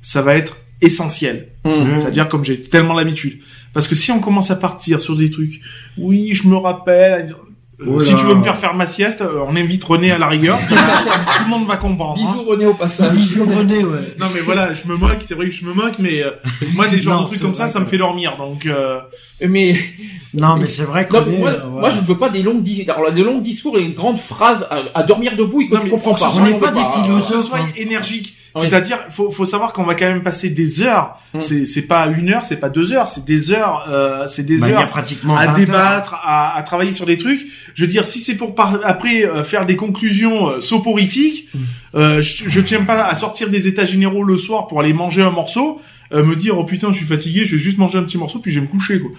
ça 0.00 0.22
va 0.22 0.34
être 0.36 0.56
essentiel. 0.80 1.48
Hum. 1.64 1.96
C'est-à-dire 1.96 2.28
comme 2.28 2.44
j'ai 2.44 2.60
tellement 2.60 2.94
l'habitude. 2.94 3.38
Parce 3.72 3.86
que 3.88 3.94
si 3.94 4.10
on 4.10 4.18
commence 4.20 4.50
à 4.50 4.56
partir 4.56 5.00
sur 5.00 5.16
des 5.16 5.30
trucs, 5.30 5.60
oui, 5.96 6.30
je 6.32 6.48
me 6.48 6.56
rappelle. 6.56 7.34
Euh, 7.86 7.92
Oh 7.96 8.00
si 8.00 8.14
tu 8.14 8.24
veux 8.24 8.34
me 8.34 8.42
faire 8.42 8.56
faire 8.56 8.74
ma 8.74 8.86
sieste, 8.86 9.20
euh, 9.20 9.40
on 9.46 9.54
invite 9.56 9.82
René 9.84 10.10
à 10.12 10.18
la 10.18 10.28
rigueur. 10.28 10.58
ça 10.68 10.74
va, 10.74 10.82
tout 11.36 11.42
le 11.44 11.50
monde 11.50 11.66
va 11.66 11.76
comprendre. 11.76 12.14
hein. 12.18 12.32
Bisous 12.32 12.44
René 12.44 12.66
au 12.66 12.74
passage. 12.74 13.12
Vision 13.14 13.44
René, 13.44 13.84
ouais. 13.84 14.14
Non 14.18 14.26
mais 14.34 14.40
voilà, 14.40 14.72
je 14.72 14.86
me 14.88 14.96
moque, 14.96 15.18
c'est 15.20 15.34
vrai 15.34 15.46
que 15.46 15.52
je 15.54 15.64
me 15.64 15.72
moque, 15.74 15.94
mais 15.98 16.22
euh, 16.22 16.30
moi 16.74 16.86
des 16.88 17.00
genres 17.00 17.16
Non, 17.16 17.22
de 17.22 17.26
trucs 17.28 17.38
c'est 17.38 17.44
comme 17.44 17.54
ça, 17.54 17.64
vrai 17.64 17.72
ça 17.72 17.80
me 17.80 17.84
que- 17.84 17.90
fait 17.90 17.98
dormir. 17.98 18.36
Donc 18.38 18.66
euh, 18.66 18.98
Mais 19.46 19.76
Non, 20.34 20.56
mais 20.56 20.66
c'est 20.68 20.84
vrai 20.84 21.06
non, 21.10 21.26
est, 21.26 21.38
moi, 21.38 21.48
euh, 21.50 21.60
moi 21.68 21.80
voilà. 21.80 21.94
je 21.94 22.00
ne 22.00 22.06
veux 22.06 22.16
pas 22.16 22.28
des 22.28 22.42
longues 22.42 22.60
dis- 22.62 22.86
alors, 22.88 23.12
des 23.12 23.22
longs 23.22 23.38
discours 23.40 23.76
et 23.78 23.82
une 23.82 23.94
grande 23.94 24.18
phrase 24.18 24.66
à, 24.70 24.82
à 24.94 25.02
dormir 25.02 25.36
debout 25.36 25.60
et 25.62 25.68
que 25.68 25.74
Non, 25.74 25.80
tu 25.80 25.84
mais 25.86 25.90
comprends 25.90 26.14
que 26.14 26.20
pas. 26.20 26.32
on 26.36 26.40
n'est 26.44 26.54
pas 26.54 26.70
des 26.70 26.80
hein. 26.80 27.02
philosophes. 27.02 27.28
que 27.30 27.40
ce 27.42 27.46
soit 27.48 27.58
hein. 27.58 27.66
énergique. 27.76 28.34
Oui. 28.54 28.62
C'est-à-dire, 28.68 28.98
faut, 29.08 29.30
faut 29.30 29.46
savoir 29.46 29.72
qu'on 29.72 29.84
va 29.84 29.94
quand 29.94 30.04
même 30.04 30.22
passer 30.22 30.50
des 30.50 30.82
heures. 30.82 31.16
Mm. 31.32 31.40
C'est, 31.40 31.64
c'est 31.66 31.82
pas 31.86 32.06
une 32.08 32.28
heure, 32.30 32.44
c'est 32.44 32.58
pas 32.60 32.68
deux 32.68 32.92
heures, 32.92 33.08
c'est 33.08 33.24
des 33.24 33.50
heures, 33.50 33.86
euh, 33.88 34.26
c'est 34.26 34.44
des 34.44 34.58
Bah, 34.58 34.66
heures 34.68 34.88
pratiquement 34.88 35.36
à 35.36 35.46
20 35.46 35.50
heures. 35.52 35.56
débattre, 35.58 36.14
à, 36.22 36.56
à 36.56 36.62
travailler 36.62 36.92
sur 36.92 37.06
des 37.06 37.16
trucs. 37.16 37.40
Je 37.74 37.82
veux 37.84 37.90
dire, 37.90 38.04
si 38.04 38.18
c'est 38.20 38.36
pour 38.36 38.54
par- 38.54 38.80
après 38.84 39.24
euh, 39.24 39.42
faire 39.42 39.64
des 39.64 39.76
conclusions 39.76 40.48
euh, 40.50 40.60
soporifiques, 40.60 41.48
Mm. 41.54 41.58
euh, 41.94 42.20
je, 42.20 42.48
je 42.48 42.60
tiens 42.60 42.82
pas 42.84 43.04
à 43.06 43.14
sortir 43.14 43.48
des 43.48 43.68
états 43.68 43.84
généraux 43.86 44.22
le 44.24 44.36
soir 44.36 44.66
pour 44.66 44.80
aller 44.80 44.92
manger 44.92 45.22
un 45.22 45.30
morceau, 45.30 45.80
euh, 46.12 46.22
me 46.22 46.36
dire 46.36 46.58
oh 46.58 46.64
putain 46.64 46.92
je 46.92 46.98
suis 46.98 47.06
fatigué, 47.06 47.44
je 47.46 47.56
vais 47.56 47.62
juste 47.62 47.78
manger 47.78 47.98
un 47.98 48.02
petit 48.02 48.18
morceau 48.18 48.38
puis 48.38 48.52
je 48.52 48.60
vais 48.60 48.66
me 48.66 48.70
coucher 48.70 49.00
quoi. 49.00 49.10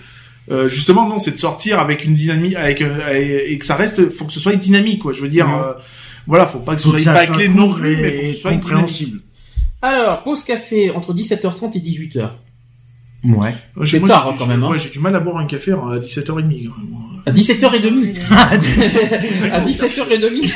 Euh, 0.51 0.67
justement 0.67 1.07
non, 1.07 1.17
c'est 1.17 1.31
de 1.31 1.39
sortir 1.39 1.79
avec 1.79 2.03
une 2.05 2.13
dynamique, 2.13 2.55
avec 2.55 2.81
et 2.81 3.57
que 3.57 3.65
ça 3.65 3.75
reste, 3.75 4.11
faut 4.11 4.25
que 4.25 4.31
ce 4.33 4.39
soit 4.39 4.55
dynamique 4.55 4.99
quoi. 5.01 5.11
Je 5.13 5.21
veux 5.21 5.29
dire, 5.29 5.47
Mhm. 5.47 5.53
euh, 5.55 5.73
voilà, 6.27 6.45
faut 6.45 6.59
pas 6.59 6.75
que 6.75 6.81
ce 6.81 6.89
soit 6.89 6.99
soit 6.99 7.47
non 7.49 7.73
plus, 7.73 7.97
mais 7.97 8.11
faut 8.11 8.21
que 8.21 8.27
ce 8.33 8.39
soit 8.39 8.51
compréhensible. 8.51 9.19
Alors, 9.83 10.23
pause 10.23 10.43
café 10.43 10.89
entre 10.91 11.13
17h30 11.13 11.77
et 11.77 11.79
18h. 11.81 12.29
Ouais. 13.25 13.53
C'est 13.85 13.99
moi, 13.99 14.07
tard, 14.09 14.27
hein, 14.29 14.35
quand 14.37 14.45
même, 14.47 14.63
hein. 14.63 14.69
Ouais, 14.71 14.79
j'ai 14.79 14.89
du 14.89 14.99
mal 14.99 15.15
à 15.15 15.19
boire 15.19 15.37
un 15.37 15.45
café 15.45 15.71
à 15.71 15.75
17h30. 15.99 16.25
quand 16.25 16.35
même, 16.35 16.89
moi. 16.89 17.01
À 17.25 17.31
17h30. 17.31 18.15
à 19.51 19.59
17h30. 19.61 20.53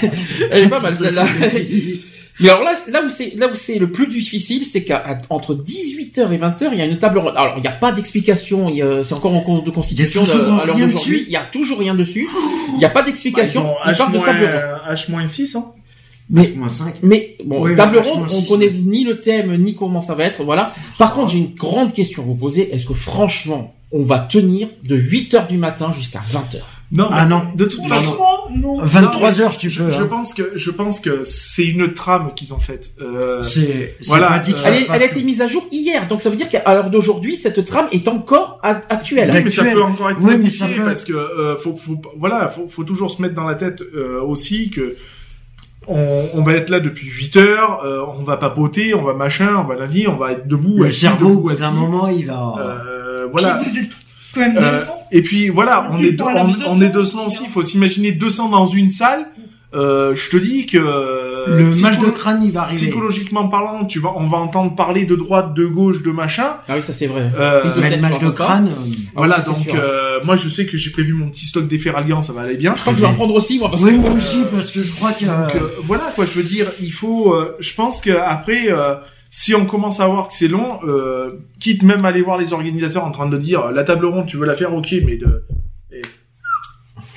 Elle 0.52 0.64
est 0.64 0.70
pas 0.70 0.80
mal 0.80 0.94
celle-là. 0.96 1.26
Mais 2.40 2.50
alors 2.50 2.64
là, 2.64 2.74
là 2.92 3.02
où 3.04 3.10
c'est 3.10 3.34
là 3.36 3.48
où 3.52 3.56
c'est 3.56 3.80
le 3.80 3.92
plus 3.92 4.06
difficile, 4.06 4.64
c'est 4.64 4.84
qu'entre 4.84 5.56
18h 5.56 6.32
et 6.32 6.38
20h, 6.38 6.70
il 6.72 6.78
y 6.78 6.82
a 6.82 6.86
une 6.86 7.00
table 7.00 7.18
ronde. 7.18 7.34
Alors, 7.36 7.56
il 7.58 7.62
n'y 7.62 7.68
a 7.68 7.72
pas 7.72 7.92
d'explication, 7.92 8.70
il 8.70 8.76
y 8.76 8.82
a- 8.84 9.04
c'est 9.04 9.16
encore 9.16 9.34
en 9.34 9.42
cours 9.42 9.64
de 9.64 9.72
constitution 9.72 10.22
Il 10.24 10.28
y 10.28 10.30
a 10.30 10.34
toujours 10.36 10.56
de- 10.56 10.62
à 10.62 10.66
l'heure 10.68 10.76
rien 10.76 10.86
d'aujourd'hui. 10.86 11.14
dessus. 11.14 11.26
Il 11.28 11.34
y 11.34 11.36
a 11.36 11.46
toujours 11.52 11.80
rien 11.80 11.96
dessus. 11.96 12.28
Il 12.74 12.78
n'y 12.78 12.86
a 12.86 12.90
pas 12.90 13.02
d'explication. 13.02 13.64
Bah, 13.64 13.76
il 13.88 13.92
ils 13.94 13.98
parle 13.98 14.14
de 14.14 14.18
ont 14.20 14.22
table 14.22 14.46
ronde. 14.46 14.96
H-6, 14.96 15.12
H-6, 15.26 15.58
hein. 15.58 15.66
Mais 16.30 16.52
Moins 16.58 16.68
5. 16.70 16.96
mais 17.04 17.38
bon, 17.46 17.62
Oui, 17.64 17.76
table 17.76 18.00
ronde, 18.00 18.28
on 18.34 18.42
connaît 18.44 18.70
ni 18.70 19.06
le 19.06 19.22
thème 19.22 19.56
ni 19.64 19.76
comment 19.76 20.02
ça 20.02 20.14
va 20.14 20.26
être, 20.26 20.44
voilà. 20.44 20.74
Par 20.98 21.14
contre, 21.14 21.32
j'ai 21.32 21.38
une 21.38 21.54
grande 21.56 21.94
question 21.94 22.22
à 22.24 22.26
vous 22.26 22.36
poser. 22.36 22.74
Est-ce 22.74 22.86
que 22.86 22.94
franchement, 22.94 23.74
on 23.94 24.04
va 24.04 24.20
tenir 24.20 24.68
de 24.84 24.96
8 24.98 25.34
heures 25.36 25.48
du 25.48 25.58
matin 25.58 25.94
jusqu'à 25.98 26.22
20 26.30 26.56
heures? 26.56 26.68
Non, 26.92 27.08
Ah 27.12 27.26
non. 27.26 27.44
De 27.56 27.66
toute 27.66 27.86
façon, 27.86 28.16
non. 28.56 28.80
23 28.82 29.42
heures, 29.42 29.58
tu 29.58 29.70
je, 29.70 29.84
peux. 29.84 29.90
je 29.90 30.02
hein. 30.04 30.08
pense 30.10 30.34
que 30.34 30.52
je 30.56 30.72
pense 30.72 31.00
que 31.02 31.22
c'est 31.24 31.66
une 31.66 31.92
trame 31.94 32.32
qu'ils 32.34 32.54
ont 32.54 32.60
faite. 32.60 32.92
Euh, 33.02 33.42
C'est 33.42 33.96
c'est 34.00 34.08
Voilà, 34.08 34.28
pas 34.30 34.40
dit 34.40 34.52
que 34.54 34.58
euh, 34.58 34.62
ça 34.62 34.70
elle, 34.72 34.86
elle 34.94 35.02
a 35.04 35.08
que- 35.08 35.12
été 35.14 35.24
mise 35.24 35.42
à 35.42 35.48
jour 35.48 35.66
hier, 35.72 36.08
donc 36.08 36.22
ça 36.22 36.30
veut 36.30 36.38
dire 36.38 36.48
qu'à 36.48 36.64
l'heure 36.74 36.90
d'aujourd'hui, 36.90 37.36
cette 37.36 37.64
trame 37.66 37.88
est 37.92 38.08
encore 38.08 38.60
actuelle. 38.90 39.32
oui, 39.34 39.42
mais 39.46 39.50
ça 39.50 39.64
peut 39.66 39.82
encore 39.82 40.10
être 40.12 40.18
Oui, 40.22 40.26
mais 40.32 40.38
modifié 40.38 40.60
ça 40.60 40.68
peut- 40.68 40.84
parce 40.86 41.04
que 41.04 41.12
euh, 41.14 41.58
faut, 41.58 41.76
faut 41.76 42.02
voilà, 42.18 42.48
faut, 42.48 42.68
faut 42.68 42.84
toujours 42.86 43.12
se 43.12 43.22
mettre 43.22 43.36
dans 43.36 43.44
la 43.46 43.56
tête 43.56 43.82
euh, 43.82 44.22
aussi 44.22 44.70
que 44.70 44.96
on, 45.88 46.26
on 46.34 46.42
va 46.44 46.54
être 46.54 46.70
là 46.70 46.80
depuis 46.80 47.08
8 47.08 47.36
heures, 47.38 47.82
euh, 47.86 48.02
on 48.18 48.24
va 48.24 48.38
papoter, 48.38 48.94
on 48.94 49.04
va 49.04 49.14
machin, 49.14 49.56
on 49.58 49.64
va 49.68 49.76
la 49.76 49.86
vie, 49.86 50.08
on 50.08 50.16
va 50.16 50.34
être 50.34 50.48
debout, 50.48 50.78
Le 50.84 50.90
assis, 50.90 51.02
cerveau, 51.02 51.50
d'un 51.50 51.54
assis. 51.68 51.74
moment, 51.76 52.08
il 52.10 52.26
va. 52.28 52.56
Euh, 52.60 53.28
voilà. 53.32 53.58
Vous 53.64 53.78
êtes 53.80 53.90
quand 54.34 54.42
même 54.42 54.58
Euh, 54.58 54.72
200. 54.74 54.92
et 55.12 55.22
puis 55.22 55.50
voilà, 55.50 55.90
on 55.92 56.00
est, 56.00 56.22
on, 56.22 56.28
un 56.28 56.36
on 56.68 56.82
est 56.82 56.90
temps 56.92 57.00
200 57.00 57.28
aussi. 57.28 57.40
Il 57.46 57.50
faut 57.50 57.62
s'imaginer 57.62 58.12
200 58.12 58.50
dans 58.50 58.66
une 58.68 58.90
salle. 58.90 59.28
Euh, 59.74 60.16
je 60.16 60.30
te 60.30 60.38
dis 60.38 60.66
que 60.66 60.78
le 61.48 61.70
psycholo- 61.70 61.82
mal 61.84 62.00
de 62.00 62.06
crâne, 62.10 62.42
il 62.44 62.52
va 62.52 62.62
arriver. 62.64 62.78
psychologiquement 62.86 63.48
parlant, 63.48 63.86
tu 63.86 64.00
vas, 64.00 64.14
on 64.16 64.28
va 64.28 64.38
entendre 64.38 64.76
parler 64.76 65.06
de 65.06 65.16
droite, 65.16 65.54
de 65.54 65.66
gauche, 65.66 66.04
de 66.04 66.12
machin. 66.12 66.58
Ah 66.68 66.74
oui, 66.76 66.84
ça 66.84 66.94
c'est 66.94 67.08
vrai. 67.08 67.32
Euh, 67.38 67.64
de 67.76 67.82
Mais 67.82 67.90
tête, 67.90 68.02
le 68.02 68.10
mal 68.10 68.20
de 68.20 68.30
crâne. 68.30 68.68
euh, 68.68 68.72
Ah, 68.72 69.12
voilà, 69.16 69.40
donc 69.40 69.68
euh, 69.74 70.20
moi 70.24 70.36
je 70.36 70.50
sais 70.50 70.66
que 70.66 70.78
j'ai 70.78 70.92
prévu 70.92 71.14
mon 71.14 71.30
petit 71.30 71.46
stock 71.46 71.68
d'efferalgan, 71.68 72.22
ça 72.22 72.34
va 72.34 72.42
aller 72.42 72.56
bien. 72.58 72.74
Je 72.76 72.82
crois 72.82 72.94
que 72.94 73.00
je 73.00 73.04
vais 73.06 73.10
en 73.10 73.14
prendre 73.16 73.34
aussi, 73.36 73.60
moi, 73.60 73.70
parce 73.70 73.82
Oui, 73.84 73.92
que 73.94 73.98
moi 74.02 74.12
aussi, 74.12 74.42
parce 74.54 74.72
que 74.72 74.82
je 74.84 74.92
crois 74.96 75.12
que. 75.14 75.26
Donc 75.26 75.56
euh, 75.56 75.68
voilà 75.84 76.04
quoi, 76.16 76.26
je 76.26 76.34
veux 76.34 76.44
dire, 76.44 76.68
il 76.82 76.92
faut, 76.92 77.34
euh, 77.34 77.56
je 77.60 77.74
pense 77.76 78.02
que 78.02 78.12
après, 78.12 78.72
euh, 78.72 78.96
si 79.30 79.54
on 79.54 79.66
commence 79.66 80.00
à 80.00 80.08
voir 80.08 80.28
que 80.30 80.34
c'est 80.34 80.48
long, 80.48 80.80
euh, 80.88 81.32
quitte 81.60 81.84
même 81.84 82.06
à 82.06 82.10
aller 82.10 82.22
voir 82.22 82.38
les 82.38 82.54
organisateurs 82.54 83.04
en 83.06 83.12
train 83.12 83.28
de 83.28 83.38
dire 83.38 83.72
la 83.72 83.84
table 83.84 84.06
ronde, 84.06 84.26
tu 84.26 84.38
veux 84.38 84.46
la 84.46 84.56
faire, 84.56 84.74
ok, 84.74 84.88
mais 85.06 85.18
de, 85.18 85.44
et 85.92 86.02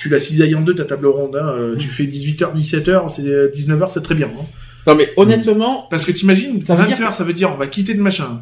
tu 0.00 0.08
la 0.08 0.18
cisailles 0.18 0.54
en 0.54 0.62
deux 0.62 0.74
ta 0.74 0.84
table 0.84 1.06
ronde, 1.06 1.36
hein, 1.36 1.46
euh, 1.46 1.76
tu 1.76 1.88
fais 1.88 2.04
18h, 2.04 2.54
17h, 2.54 3.08
c'est 3.10 3.22
19h, 3.22 3.90
c'est 3.90 4.02
très 4.02 4.14
bien. 4.14 4.28
Hein. 4.28 4.44
non 4.86 4.94
mais 4.94 5.10
honnêtement, 5.18 5.86
Parce 5.90 6.04
que 6.06 6.12
t'imagines, 6.12 6.62
Ça 6.64 6.74
veut 6.74 6.84
20h, 6.84 6.96
dire 6.96 7.12
ça 7.14 7.24
veut 7.24 7.32
dire 7.34 7.50
on 7.52 7.56
va 7.56 7.66
quitter 7.66 7.92
le 7.94 8.02
machin. 8.02 8.40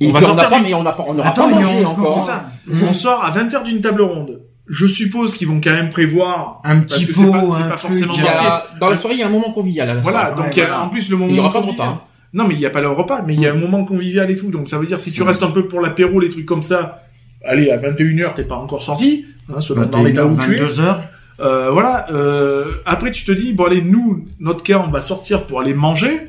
et 0.00 0.08
On 0.08 0.12
va 0.12 0.18
puis 0.18 0.24
on 0.26 0.28
sortir 0.30 0.50
pas, 0.50 0.58
du- 0.58 0.64
mais 0.64 0.74
on 0.74 0.82
n'a 0.82 0.92
pas, 0.92 1.04
on 1.06 1.14
n'aura 1.14 1.32
pas 1.32 1.46
mangé 1.46 1.84
encore- 1.84 1.98
encore. 2.08 2.20
C'est 2.20 2.26
ça. 2.26 2.46
On 2.88 2.92
sort 2.92 3.24
à 3.24 3.30
20h 3.30 3.62
d'une 3.64 3.80
table 3.80 4.02
ronde. 4.02 4.40
Je 4.68 4.86
suppose 4.86 5.34
qu'ils 5.34 5.48
vont 5.48 5.60
quand 5.62 5.72
même 5.72 5.90
prévoir 5.90 6.60
Un 6.64 6.80
petit 6.80 7.04
que 7.06 7.12
c'est 7.12 7.30
pas, 7.30 7.44
c'est 7.50 7.62
un 7.62 7.68
pas 7.68 7.76
forcément 7.76 8.12
Il 8.14 8.20
y 8.20 8.22
marqué. 8.22 8.46
a, 8.46 8.66
dans 8.80 8.88
la 8.88 8.96
soirée, 8.96 9.16
il 9.16 9.20
y 9.20 9.22
a 9.22 9.26
un 9.26 9.30
moment 9.30 9.52
convivial 9.52 9.88
à 9.90 9.94
la 9.94 10.00
Voilà, 10.00 10.20
soirée. 10.20 10.34
donc 10.36 10.46
Ouais, 10.56 10.62
euh, 10.62 10.66
voilà. 10.66 10.82
en 10.82 10.88
plus 10.88 11.10
le 11.10 11.16
moment 11.16 11.30
Il 11.30 11.36
y 11.36 11.40
aura 11.40 11.52
pas 11.52 11.60
de 11.60 11.66
repas. 11.66 11.86
hein. 11.86 12.00
Non, 12.32 12.46
mais 12.46 12.54
il 12.54 12.58
n'y 12.58 12.66
a 12.66 12.70
pas 12.70 12.80
le 12.80 12.88
repas, 12.88 13.22
mais 13.26 13.34
il 13.34 13.40
y 13.40 13.46
a 13.48 13.52
un 13.52 13.56
moment 13.56 13.84
convivial 13.84 14.30
et 14.30 14.36
tout. 14.36 14.50
Donc 14.50 14.68
ça 14.68 14.78
veut 14.78 14.86
dire 14.86 15.00
si 15.00 15.10
tu 15.10 15.22
restes 15.24 15.42
un 15.42 15.50
peu 15.50 15.66
pour 15.66 15.80
l'apéro, 15.80 16.20
les 16.20 16.30
trucs 16.30 16.46
comme 16.46 16.62
ça, 16.62 17.02
allez, 17.44 17.70
à 17.70 17.76
21h, 17.76 18.34
t'es 18.34 18.44
pas 18.44 18.56
encore 18.56 18.82
sorti, 18.82 19.26
hein, 19.48 19.60
selon 19.60 19.86
dans 19.86 20.02
l'état 20.02 20.26
où 20.26 20.36
tu 20.36 20.54
es. 20.54 20.60
22 20.60 20.80
heures. 20.80 21.02
Euh, 21.40 21.70
voilà. 21.70 22.06
Euh, 22.10 22.64
après, 22.84 23.10
tu 23.10 23.24
te 23.24 23.32
dis, 23.32 23.52
bon 23.52 23.64
allez, 23.64 23.82
nous, 23.82 24.26
notre 24.38 24.62
cas, 24.62 24.82
on 24.86 24.90
va 24.90 25.00
sortir 25.00 25.44
pour 25.44 25.60
aller 25.60 25.74
manger. 25.74 26.28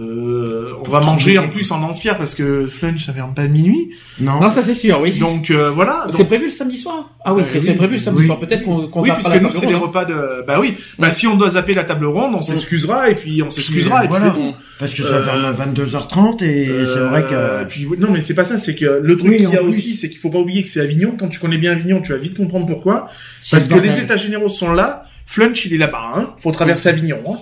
Euh, 0.00 0.72
on 0.86 0.88
va 0.88 1.00
manger 1.00 1.38
en 1.38 1.48
plus 1.48 1.70
en 1.72 1.80
Lance-Pierre 1.80 2.16
parce 2.18 2.34
que 2.34 2.66
Flunch, 2.66 3.04
ça 3.06 3.12
ferme 3.12 3.34
pas 3.34 3.42
de 3.46 3.52
minuit. 3.52 3.90
Non. 4.20 4.40
Non, 4.40 4.48
ça 4.50 4.62
c'est 4.62 4.74
sûr, 4.74 5.00
oui. 5.00 5.18
Donc 5.18 5.50
euh, 5.50 5.70
voilà. 5.70 6.06
C'est 6.10 6.18
Donc, 6.18 6.28
prévu 6.28 6.44
le 6.46 6.50
samedi 6.50 6.76
soir 6.78 7.10
Ah 7.24 7.34
oui, 7.34 7.42
Euh, 7.42 7.46
c'est 7.46 7.58
oui. 7.70 7.74
prévu 7.74 7.94
le 7.94 8.00
samedi 8.00 8.20
Oui. 8.20 8.26
soir. 8.26 8.38
Peut-être 8.38 8.62
qu'on 8.62 8.86
qu'on 8.88 9.02
oui, 9.02 9.10
puisque 9.12 9.28
la 9.28 9.40
nous, 9.40 9.48
table 9.48 9.58
c'est 9.60 9.66
les 9.66 9.74
repas 9.74 10.04
de... 10.04 10.44
Bah 10.46 10.58
oui. 10.60 10.74
Bah 10.98 11.10
si 11.10 11.26
on 11.26 11.36
doit 11.36 11.50
zapper 11.50 11.74
la 11.74 11.84
table 11.84 12.06
ronde, 12.06 12.34
on 12.36 12.42
s'excusera 12.42 13.10
et 13.10 13.14
puis 13.14 13.42
on 13.42 13.50
s'excusera 13.50 14.04
et 14.04 14.08
puis 14.08 14.16
Voilà. 14.16 14.32
c'est 14.34 14.40
tout. 14.40 14.54
Parce 14.78 14.94
que 14.94 15.02
ça 15.02 15.14
Euh, 15.14 15.24
ferme 15.24 15.44
à 15.44 15.52
22h30 15.52 16.44
et 16.44 16.66
c'est 16.86 17.00
vrai 17.00 17.24
que. 17.26 17.64
puis, 17.68 17.86
non, 17.98 18.08
mais 18.12 18.20
c'est 18.20 18.34
pas 18.34 18.44
ça. 18.44 18.58
C'est 18.58 18.74
que 18.76 19.00
le 19.02 19.16
truc 19.16 19.30
Oui, 19.30 19.36
qu'il 19.38 19.50
y 19.50 19.56
a 19.56 19.58
plus. 19.58 19.68
aussi, 19.68 19.96
c'est 19.96 20.08
qu'il 20.08 20.18
faut 20.18 20.30
pas 20.30 20.38
oublier 20.38 20.62
que 20.62 20.68
c'est 20.68 20.80
Avignon. 20.80 21.14
Quand 21.18 21.28
tu 21.28 21.40
connais 21.40 21.58
bien 21.58 21.72
Avignon, 21.72 22.00
tu 22.00 22.12
vas 22.12 22.18
vite 22.18 22.36
comprendre 22.36 22.66
pourquoi. 22.66 23.08
Parce 23.50 23.66
que 23.68 23.78
les 23.78 23.98
états 23.98 24.16
généraux 24.16 24.48
sont 24.48 24.72
là. 24.72 25.04
Flunch, 25.26 25.66
il 25.66 25.74
est 25.74 25.78
là-bas. 25.78 26.12
Hein. 26.14 26.30
Faut 26.38 26.50
traverser 26.52 26.88
Avignon. 26.88 27.18
Hein. 27.28 27.36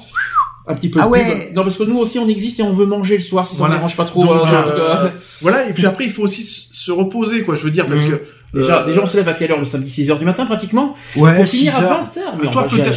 Un 0.69 0.75
petit 0.75 0.89
peu 0.89 0.99
Ah 1.01 1.07
de 1.07 1.11
ouais. 1.11 1.47
pub. 1.47 1.55
Non, 1.57 1.63
parce 1.63 1.77
que 1.77 1.85
nous 1.85 1.97
aussi 1.99 2.19
on 2.19 2.27
existe 2.29 2.59
et 2.59 2.63
on 2.63 2.73
veut 2.73 2.87
manger 2.87 3.17
le 3.17 3.23
soir 3.23 3.47
si 3.47 3.53
ça 3.55 3.59
Voilà. 3.59 3.75
ne 3.75 3.79
dérange 3.79 3.97
pas 3.97 4.05
trop. 4.05 4.25
Donc, 4.25 4.49
euh, 4.49 4.53
euh, 4.53 5.05
de- 5.09 5.13
voilà. 5.41 5.69
Et 5.69 5.73
puis 5.73 5.87
après, 5.87 6.05
il 6.05 6.11
faut 6.11 6.23
aussi 6.23 6.43
se 6.73 6.91
reposer, 6.91 7.43
quoi. 7.43 7.55
Je 7.55 7.63
veux 7.63 7.71
dire, 7.71 7.87
parce 7.87 8.05
Mhm. 8.05 8.11
que 8.11 8.21
Déjà, 8.57 8.83
euh, 8.83 8.87
déjà, 8.87 9.03
on 9.03 9.07
se 9.07 9.17
lève 9.17 9.29
à 9.29 9.35
quelle 9.35 9.51
heure 9.53 9.59
le 9.59 9.65
samedi? 9.65 9.91
6h 9.91 10.19
du 10.19 10.25
matin 10.25 10.47
pratiquement? 10.47 10.95
Ouais, 11.17 11.37
Pour 11.37 11.47
6 11.49 11.57
finir 11.59 11.77
à 11.77 11.83
heures. 11.83 12.01
20h. 12.13 12.21
Mais 12.43 12.51
Toi, 12.51 12.67
peut-être- 12.69 12.93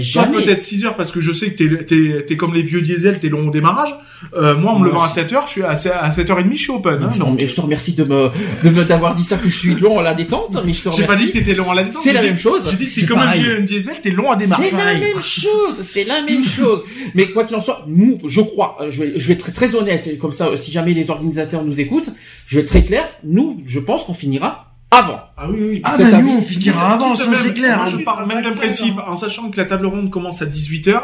j'y 0.00 0.12
toi- 0.14 0.24
peut-être 0.26 0.62
6 0.62 0.84
heures 0.84 0.94
parce 0.96 1.12
que 1.12 1.20
je 1.20 1.32
sais 1.32 1.50
que 1.52 1.56
t'es, 1.62 1.84
t'es, 1.84 2.24
t'es 2.26 2.36
comme 2.36 2.54
les 2.54 2.62
vieux 2.62 2.80
diesel, 2.82 3.18
t'es 3.20 3.28
long 3.28 3.48
au 3.48 3.50
démarrage. 3.50 3.90
Euh, 4.34 4.56
moi, 4.56 4.72
en 4.72 4.78
me 4.78 4.86
levant 4.86 5.02
à 5.02 5.06
aussi. 5.06 5.14
7 5.14 5.32
heures, 5.34 5.44
je 5.46 5.52
suis 5.52 5.62
à, 5.62 5.70
à 5.70 6.10
7h30, 6.10 6.52
je 6.56 6.58
suis 6.62 6.70
open. 6.72 6.94
Hein, 7.02 7.10
donc, 7.18 7.38
rem- 7.38 7.46
je 7.46 7.54
te 7.54 7.60
remercie 7.60 7.92
de 7.92 8.04
me, 8.04 8.84
d'avoir 8.84 9.14
dit 9.14 9.24
ça 9.24 9.36
que 9.36 9.48
je 9.48 9.56
suis 9.56 9.74
long 9.74 9.98
à 9.98 10.02
la 10.02 10.14
détente, 10.14 10.56
mais 10.64 10.72
je 10.72 10.82
te 10.82 10.88
remercie. 10.88 11.00
j'ai 11.02 11.06
pas 11.06 11.16
dit 11.16 11.26
que 11.30 11.38
t'étais 11.38 11.54
long 11.54 11.70
à 11.70 11.74
la 11.74 11.82
détente. 11.84 12.02
C'est 12.02 12.12
la 12.12 12.22
même 12.22 12.38
chose. 12.38 12.62
J'ai 12.70 12.76
dit 12.76 12.86
que 12.90 13.00
t'es 13.00 13.06
comme 13.06 13.18
un 13.18 13.32
vieux 13.34 13.60
diesel, 13.62 14.00
t'es 14.02 14.10
long 14.10 14.30
à 14.30 14.36
démarrer. 14.36 14.70
C'est 14.70 14.76
la 14.76 14.94
même 14.94 15.22
chose, 15.22 15.80
c'est 15.82 16.04
la 16.04 16.22
même 16.22 16.44
chose. 16.56 16.82
Mais 17.14 17.26
quoi 17.28 17.44
qu'il 17.44 17.56
en 17.56 17.60
soit, 17.60 17.84
nous, 17.86 18.18
je 18.26 18.40
crois, 18.40 18.78
euh, 18.80 18.88
je 18.90 19.02
vais, 19.02 19.12
je 19.16 19.28
vais 19.28 19.34
être 19.34 19.52
très, 19.52 19.74
honnête, 19.74 20.18
comme 20.18 20.32
ça, 20.32 20.46
euh, 20.48 20.56
si 20.56 20.72
jamais 20.72 20.92
les 20.94 21.10
organisateurs 21.10 21.62
nous 21.64 21.80
écoutent, 21.80 22.10
je 22.46 22.56
vais 22.56 22.62
être 22.62 22.68
très 22.68 22.84
clair, 22.84 23.04
nous, 23.24 23.60
je 23.66 23.78
pense 23.80 24.04
qu'on 24.04 24.14
finira 24.14 24.65
avant. 24.90 25.20
Ah 25.36 25.46
oui, 25.50 25.58
oui. 25.60 25.80
Ah 25.84 25.94
bah 25.98 26.22
nous 26.22 26.36
on 26.38 26.42
finira 26.42 26.94
avant, 26.94 27.14
ça 27.16 27.24
c'est 27.34 27.54
clair. 27.54 27.76
Moi, 27.78 27.86
je 27.86 27.96
parle 27.98 28.26
même 28.26 28.42
d'un 28.42 28.52
principe, 28.54 28.94
en 29.06 29.16
sachant 29.16 29.50
que 29.50 29.56
la 29.58 29.64
table 29.66 29.86
ronde 29.86 30.10
commence 30.10 30.42
à 30.42 30.46
18h 30.46 31.00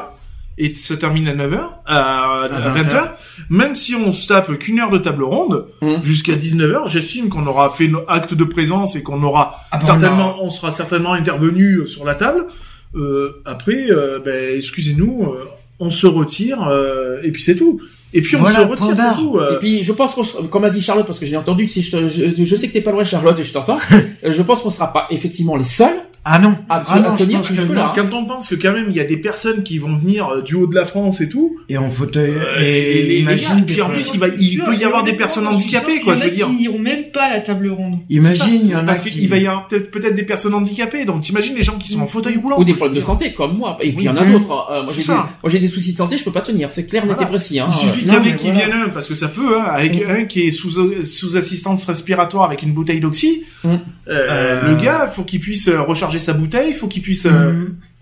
et 0.58 0.74
se 0.74 0.94
termine 0.94 1.28
à 1.28 1.34
9h, 1.34 1.60
à, 1.86 2.42
à 2.44 2.48
20h. 2.74 3.10
Même 3.50 3.74
si 3.74 3.94
on 3.94 4.12
se 4.12 4.28
tape 4.28 4.56
qu'une 4.58 4.80
heure 4.80 4.90
de 4.90 4.98
table 4.98 5.24
ronde, 5.24 5.66
Mhm. 5.80 6.02
jusqu'à 6.04 6.34
19h, 6.36 6.86
j'estime 6.88 7.28
qu'on 7.28 7.46
aura 7.46 7.70
fait 7.70 7.88
nos 7.88 8.02
acte 8.08 8.34
de 8.34 8.44
présence 8.44 8.94
et 8.94 9.02
qu'on 9.02 9.22
aura 9.22 9.56
Ah 9.72 9.78
bah, 9.78 9.84
certainement, 9.84 10.36
on 10.42 10.50
sera 10.50 10.70
certainement 10.70 11.12
intervenu 11.14 11.86
sur 11.88 12.04
la 12.04 12.14
table. 12.14 12.46
Euh, 12.94 13.42
après, 13.46 13.86
euh, 13.90 14.18
ben, 14.24 14.56
excusez-nous, 14.56 15.24
euh, 15.32 15.48
on 15.82 15.90
se 15.90 16.06
retire 16.06 16.66
euh, 16.68 17.20
et 17.22 17.30
puis 17.30 17.42
c'est 17.42 17.56
tout. 17.56 17.80
Et 18.14 18.20
puis 18.20 18.36
on 18.36 18.40
Voilà, 18.40 18.60
se 18.60 18.66
retire, 18.66 18.94
c'est 18.96 19.14
tout. 19.22 19.38
euh. 19.38 19.54
Et 19.54 19.58
puis, 19.58 19.82
je 19.82 19.92
pense 19.92 20.14
qu'on 20.14 20.22
sera, 20.22 20.42
comme 20.46 20.64
a 20.64 20.70
dit 20.70 20.82
Charlotte, 20.82 21.06
parce 21.06 21.18
que 21.18 21.24
j'ai 21.26 21.36
entendu 21.36 21.64
que 21.66 21.72
si 21.72 21.80
je, 21.82 21.90
te- 21.96 22.08
je, 22.08 22.44
je 22.44 22.56
sais 22.56 22.68
que 22.68 22.72
t'es 22.74 22.82
pas 22.82 22.92
loin, 22.92 23.04
Charlotte, 23.04 23.38
et 23.38 23.42
je 23.42 23.52
t'entends, 23.54 23.78
euh, 24.24 24.32
je 24.32 24.42
pense 24.42 24.60
qu'on 24.60 24.70
sera 24.70 24.92
pas 24.92 25.06
effectivement 25.10 25.56
les 25.56 25.64
seuls 25.64 25.96
Ah 26.24 26.38
non. 26.38 26.56
Ah 26.68 26.84
à 26.88 27.00
non, 27.00 27.16
je 27.16 27.24
pense 27.24 27.48
que 27.50 27.72
là. 27.72 27.88
hein. 27.88 27.92
Quand 27.96 28.14
on 28.16 28.24
pense 28.24 28.46
que 28.48 28.54
quand 28.54 28.72
même 28.72 28.86
il 28.90 28.94
y 28.94 29.00
a 29.00 29.04
des 29.04 29.16
personnes 29.16 29.64
qui 29.64 29.78
vont 29.78 29.96
venir 29.96 30.28
euh, 30.28 30.40
du 30.42 30.54
haut 30.54 30.68
de 30.68 30.74
la 30.76 30.84
France 30.84 31.20
et 31.20 31.28
tout, 31.28 31.56
Et 31.68 31.76
en 31.76 31.90
fauteuil. 31.90 32.30
Euh, 32.36 32.60
Et, 32.60 32.64
et 33.00 33.02
les- 33.02 33.08
les 33.08 33.18
imagine. 33.18 33.48
gars, 33.56 33.64
puis 33.66 33.82
en 33.82 33.90
plus, 33.90 34.12
il 34.14 34.20
va, 34.20 34.28
il 34.28 34.38
Sûr, 34.40 34.64
peut 34.64 34.76
y 34.76 34.84
avoir 34.84 35.02
des 35.02 35.14
personnes 35.14 35.48
handicapées, 35.48 36.00
quoi, 36.00 36.14
y 36.14 36.16
en 36.16 36.20
je 36.20 36.24
a 36.24 36.28
veux 36.28 36.36
dire. 36.36 36.46
qui 36.46 36.54
n'iront 36.54 36.78
même 36.78 37.10
pas 37.12 37.24
à 37.24 37.30
la 37.30 37.40
table 37.40 37.68
ronde. 37.70 37.96
Imagine, 38.08 38.60
il 38.62 38.70
y 38.70 38.74
en 38.76 38.78
a 38.78 38.82
Parce 38.84 39.00
qui. 39.00 39.10
qu'il 39.10 39.28
va 39.28 39.36
y 39.38 39.46
avoir 39.48 39.66
peut-être 39.66 39.90
peut-être 39.90 40.14
des 40.14 40.22
personnes 40.22 40.54
handicapées, 40.54 41.04
donc 41.04 41.22
t'imagines 41.22 41.56
les 41.56 41.64
gens 41.64 41.76
qui 41.76 41.88
sont 41.88 42.00
en 42.00 42.06
fauteuil 42.06 42.36
roulant. 42.36 42.56
Ou 42.60 42.62
des 42.64 42.74
problèmes 42.74 42.94
de 42.96 43.00
santé, 43.00 43.32
comme 43.32 43.56
moi. 43.58 43.76
Et 43.80 43.92
puis, 43.92 44.04
il 44.04 44.06
y 44.06 44.08
en 44.08 44.16
a 44.16 44.24
d'autres. 44.24 44.68
Euh, 44.70 44.84
moi, 44.84 44.92
j'ai 45.50 45.58
des, 45.58 45.66
soucis 45.66 45.92
de 45.92 45.98
santé, 45.98 46.16
je 46.18 46.22
peux 46.24 46.30
pas 46.30 46.40
tenir. 46.42 46.70
C'est 46.70 46.86
clair, 46.86 47.02
net 47.04 47.14
Voilà. 47.16 47.28
et 47.28 47.30
précis, 47.32 47.58
hein. 47.58 47.66
Il 47.68 47.74
suffit 47.74 48.00
qu'il 48.04 48.12
y 48.12 48.16
en 48.16 48.22
ait 48.22 48.36
qui 48.36 48.50
viennent 48.52 48.72
un, 48.72 48.88
parce 48.90 49.08
que 49.08 49.16
ça 49.16 49.26
peut, 49.26 49.58
hein, 49.58 49.64
avec 49.74 50.00
un 50.08 50.24
qui 50.26 50.42
est 50.42 50.50
sous, 50.52 50.70
sous 51.04 51.36
assistance 51.36 51.84
respiratoire 51.84 52.44
avec 52.44 52.62
une 52.62 52.72
bouteille 52.72 53.00
d'oxy. 53.00 53.42
Euh, 54.08 54.60
Euh. 54.64 54.68
Le 54.68 54.82
gars, 54.82 55.06
faut 55.06 55.22
qu'il 55.22 55.40
puisse 55.40 55.68
euh, 55.68 55.80
recharger 55.80 56.18
sa 56.18 56.32
bouteille, 56.32 56.72
faut 56.72 56.88
qu'il 56.88 57.02
puisse. 57.02 57.26
euh, 57.26 57.52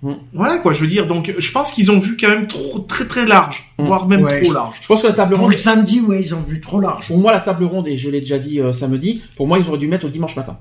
Mhm. 0.02 0.16
Voilà 0.32 0.56
quoi, 0.56 0.72
je 0.72 0.80
veux 0.80 0.86
dire. 0.86 1.06
Donc, 1.06 1.34
je 1.36 1.52
pense 1.52 1.72
qu'ils 1.72 1.90
ont 1.90 1.98
vu 1.98 2.16
quand 2.18 2.28
même 2.28 2.46
trop, 2.46 2.78
très 2.78 3.04
très 3.06 3.26
large, 3.26 3.64
Mm. 3.78 3.84
voire 3.84 4.08
même 4.08 4.22
Ouais, 4.22 4.42
trop 4.42 4.54
large. 4.54 4.76
Je 4.80 4.86
pense 4.86 5.02
que 5.02 5.06
la 5.08 5.12
table 5.12 5.32
Pour 5.34 5.42
ronde, 5.42 5.50
le 5.52 5.58
samedi, 5.58 6.00
ouais, 6.00 6.22
ils 6.22 6.34
ont 6.34 6.40
vu 6.40 6.58
trop 6.62 6.80
large. 6.80 7.06
pour 7.08 7.18
moi, 7.18 7.32
la 7.32 7.40
table 7.40 7.64
ronde, 7.64 7.86
et 7.86 7.98
je 7.98 8.08
l'ai 8.08 8.20
déjà 8.22 8.38
dit 8.38 8.60
euh, 8.60 8.72
samedi, 8.72 9.20
pour 9.36 9.46
moi, 9.46 9.58
ils 9.58 9.68
auraient 9.68 9.76
dû 9.76 9.88
mettre 9.88 10.06
au 10.06 10.08
dimanche 10.08 10.36
matin. 10.36 10.56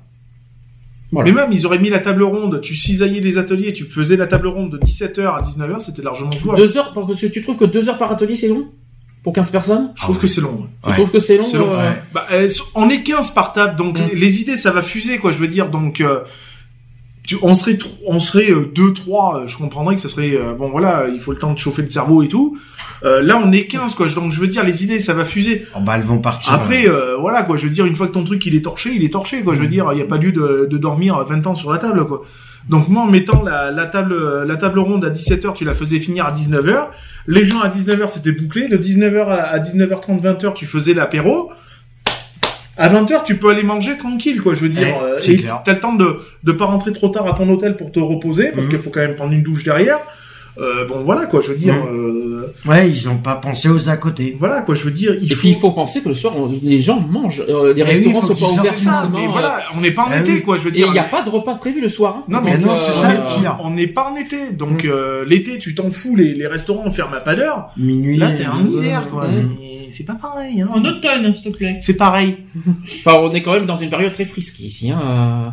Voilà. 1.14 1.32
Mais 1.32 1.36
même, 1.42 1.52
ils 1.54 1.66
auraient 1.66 1.80
mis 1.80 1.90
la 1.90 2.00
table 2.00 2.22
ronde. 2.24 2.60
Tu 2.62 2.76
cisaillais 2.76 3.22
les 3.22 3.38
ateliers, 3.38 3.72
tu 3.74 3.86
faisais 3.86 4.18
la 4.18 4.28
table 4.28 4.48
ronde 4.48 4.72
de 4.74 4.78
17h 4.78 5.26
à 5.38 5.42
19h, 5.42 5.80
c'était 5.82 6.02
largement 6.04 6.32
jouable. 6.32 6.60
Deux 6.60 6.78
heures, 6.78 6.92
parce 6.94 7.20
que 7.20 7.28
tu 7.28 7.42
trouves 7.42 7.56
que 7.58 7.66
deux 7.66 7.88
heures 7.88 7.98
par 7.98 8.12
atelier, 8.12 8.36
c'est 8.36 8.50
long? 8.50 8.68
Pour 9.24 9.34
15 9.34 9.50
personnes? 9.52 9.92
Je 9.96 10.02
trouve 10.02 10.18
que 10.18 10.28
c'est 10.28 10.42
long. 10.42 10.62
ouais. 10.86 10.88
Tu 10.88 10.94
trouves 10.94 11.12
que 11.12 11.20
c'est 11.20 11.38
long, 11.38 11.46
euh, 11.54 11.78
ouais. 11.90 12.02
Bah, 12.14 12.26
euh, 12.32 12.48
on 12.76 12.90
est 12.90 13.04
15 13.04 13.32
par 13.32 13.52
table, 13.54 13.76
donc 13.76 14.00
Mm. 14.00 14.04
les, 14.14 14.16
les 14.20 14.42
idées, 14.42 14.58
ça 14.58 14.72
va 14.72 14.82
fuser, 14.82 15.18
quoi, 15.18 15.32
je 15.32 15.38
veux 15.38 15.48
dire. 15.50 15.70
Donc, 15.70 16.00
euh, 16.00 16.20
tu, 17.28 17.38
on 17.44 17.54
serait, 17.54 17.78
on 18.08 18.20
serait 18.20 18.50
euh, 18.50 18.72
deux, 18.74 18.94
trois. 18.94 19.44
je 19.46 19.56
comprendrais 19.58 19.96
que 19.96 20.02
ça 20.02 20.10
serait, 20.10 20.32
euh, 20.36 20.54
bon, 20.54 20.70
voilà, 20.70 21.08
il 21.14 21.20
faut 21.20 21.32
le 21.32 21.38
temps 21.38 21.54
de 21.54 21.60
chauffer 21.60 21.82
le 21.84 21.90
cerveau 21.90 22.24
et 22.24 22.28
tout. 22.28 22.58
Euh, 23.04 23.22
là, 23.22 23.40
on 23.44 23.52
est 23.52 23.66
15, 23.66 23.94
quoi. 23.94 24.08
Donc, 24.08 24.32
je 24.32 24.40
veux 24.40 24.48
dire, 24.48 24.64
les 24.64 24.84
idées, 24.84 25.00
ça 25.00 25.14
va 25.14 25.26
fuser. 25.26 25.66
Oh, 25.76 25.80
bah, 25.82 25.94
elles 25.96 26.02
vont 26.04 26.20
partir. 26.20 26.54
Après, 26.54 26.88
euh, 26.88 27.18
voilà, 27.20 27.44
quoi. 27.44 27.56
Je 27.58 27.64
veux 27.66 27.70
dire, 27.74 27.86
une 27.86 27.96
fois 27.96 28.08
que 28.08 28.14
ton 28.14 28.24
truc 28.24 28.46
il 28.46 28.56
est 28.56 28.62
torché, 28.64 28.92
il 28.96 29.04
est 29.04 29.12
torché, 29.14 29.42
quoi. 29.42 29.54
Je 29.54 29.60
veux 29.60 29.68
dire, 29.68 29.90
il 29.92 29.96
n'y 29.98 30.02
a 30.02 30.06
pas 30.06 30.18
lieu 30.18 30.32
de, 30.32 30.68
de 30.72 30.78
dormir 30.78 31.24
20 31.28 31.46
ans 31.46 31.56
sur 31.56 31.72
la 31.72 31.78
table, 31.78 32.06
quoi. 32.08 32.24
Donc 32.68 32.88
moi, 32.90 33.04
en 33.04 33.08
mettant 33.08 33.42
la, 33.44 33.72
la 33.72 33.86
table, 33.88 34.44
la 34.44 34.58
table 34.58 34.80
ronde 34.80 35.06
à 35.06 35.10
17h, 35.10 35.54
tu 35.54 35.66
la 35.66 35.74
faisais 35.74 36.00
finir 36.00 36.26
à 36.26 36.34
19h. 36.34 36.88
Les 37.28 37.46
gens 37.46 37.62
à 37.62 37.70
19h, 37.70 38.10
c'était 38.10 38.32
bouclé. 38.32 38.68
De 38.68 38.78
19h 38.78 39.28
à, 39.30 39.44
à 39.44 39.60
19h30, 39.60 40.22
20h, 40.22 40.54
tu 40.54 40.66
faisais 40.66 40.94
l'apéro. 40.94 41.52
À 42.78 42.88
20h, 42.90 43.24
tu 43.26 43.36
peux 43.36 43.50
aller 43.50 43.64
manger 43.64 43.98
tranquille, 43.98 44.42
quoi. 44.42 44.54
Je 44.54 44.62
veux 44.62 44.70
dire, 44.70 44.82
Ouais, 44.88 44.98
euh, 45.04 45.20
et 45.28 45.44
t'as 45.66 45.74
le 45.74 45.80
temps 45.80 45.94
de 45.96 46.18
de 46.44 46.52
pas 46.54 46.66
rentrer 46.66 46.94
trop 46.94 47.10
tard 47.10 47.28
à 47.28 47.34
ton 47.34 47.50
hôtel 47.50 47.76
pour 47.76 47.92
te 47.92 48.00
reposer, 48.00 48.52
parce 48.54 48.66
Mhm. 48.68 48.72
qu'il 48.72 48.80
faut 48.80 48.90
quand 48.90 49.02
même 49.02 49.16
prendre 49.16 49.34
une 49.34 49.44
douche 49.44 49.64
derrière. 49.64 50.00
Euh, 50.60 50.86
bon, 50.88 51.04
voilà, 51.04 51.26
quoi. 51.26 51.42
Je 51.42 51.50
veux 51.52 51.58
dire, 51.58 51.74
Mhm. 51.76 51.96
euh, 51.96 52.26
Ouais, 52.66 52.90
ils 52.90 53.08
ont 53.08 53.16
pas 53.18 53.36
pensé 53.36 53.70
aux 53.70 53.88
à 53.90 53.96
côté. 53.98 54.36
voilà, 54.40 54.62
quoi. 54.64 54.76
Je 54.76 54.84
veux 54.84 54.92
dire, 54.92 55.16
il 55.22 55.32
Et 55.32 55.36
faut. 55.36 55.40
puis 55.40 55.50
il 55.50 55.56
faut 55.56 55.72
penser 55.72 56.02
que 56.02 56.10
le 56.10 56.16
soir, 56.16 56.34
on- 56.38 56.52
les 56.62 56.82
gens 56.82 57.00
mangent. 57.00 57.44
Euh, 57.48 57.74
les 57.74 57.82
Eh 57.82 57.84
oui, 57.84 57.90
restaurants 57.90 58.22
faut 58.22 58.34
sont 58.36 58.46
pas 58.56 58.62
ouverts 58.62 58.78
ça, 58.78 58.92
forcément, 58.92 59.20
mais 59.20 59.28
voilà, 59.28 59.60
on 59.78 59.82
n'est 59.82 59.92
pas 59.92 60.04
en 60.04 60.08
Ah 60.12 60.20
été, 60.20 60.32
oui. 60.34 60.42
quoi. 60.42 60.58
Je 60.58 60.64
veux 60.64 60.70
Et 60.70 60.74
dire. 60.74 60.88
il 60.88 60.92
n'y 60.94 61.00
a 61.00 61.04
pas 61.04 61.22
de 61.22 61.30
repas 61.30 61.56
prévu 61.56 61.80
le 61.82 61.88
soir. 61.90 62.18
hein. 62.20 62.24
Non, 62.28 62.42
mais 62.44 62.58
Donc, 62.58 62.68
non, 62.68 62.78
c'est 62.78 62.92
ça 62.92 63.14
le 63.14 63.40
pire. 63.40 63.58
On 63.64 63.72
n'est 63.72 63.88
pas 63.88 64.12
en 64.12 64.16
été, 64.18 64.52
donc 64.52 64.84
Mm. 64.84 64.92
l'été 65.28 65.58
tu 65.60 65.76
t'en 65.76 65.92
fous, 65.92 66.16
les, 66.16 66.34
les 66.34 66.48
restaurants 66.48 66.90
ferment 66.92 67.16
à 67.16 67.22
pas 67.22 67.36
d'heure. 67.36 67.70
Minuit. 67.78 68.18
Là 68.18 68.32
t'es 68.32 68.46
en 68.48 68.66
hiver 68.66 69.08
quoi, 69.10 69.28
Mm. 69.28 69.30
C'est- 69.90 69.98
c'est 69.98 70.04
pas 70.06 70.16
pareil. 70.16 70.62
Hein. 70.62 70.70
En 70.74 70.84
automne, 70.84 71.36
s'il 71.36 71.52
te 71.52 71.58
plaît. 71.58 71.78
C'est 71.82 71.98
pareil. 71.98 72.38
Enfin, 72.84 73.16
on 73.22 73.32
est 73.34 73.42
quand 73.42 73.54
même 73.54 73.66
dans 73.66 73.76
une 73.76 73.90
période 73.90 74.12
très 74.14 74.26
frisky 74.26 74.68
ici. 74.68 74.92
Hein. 74.92 75.50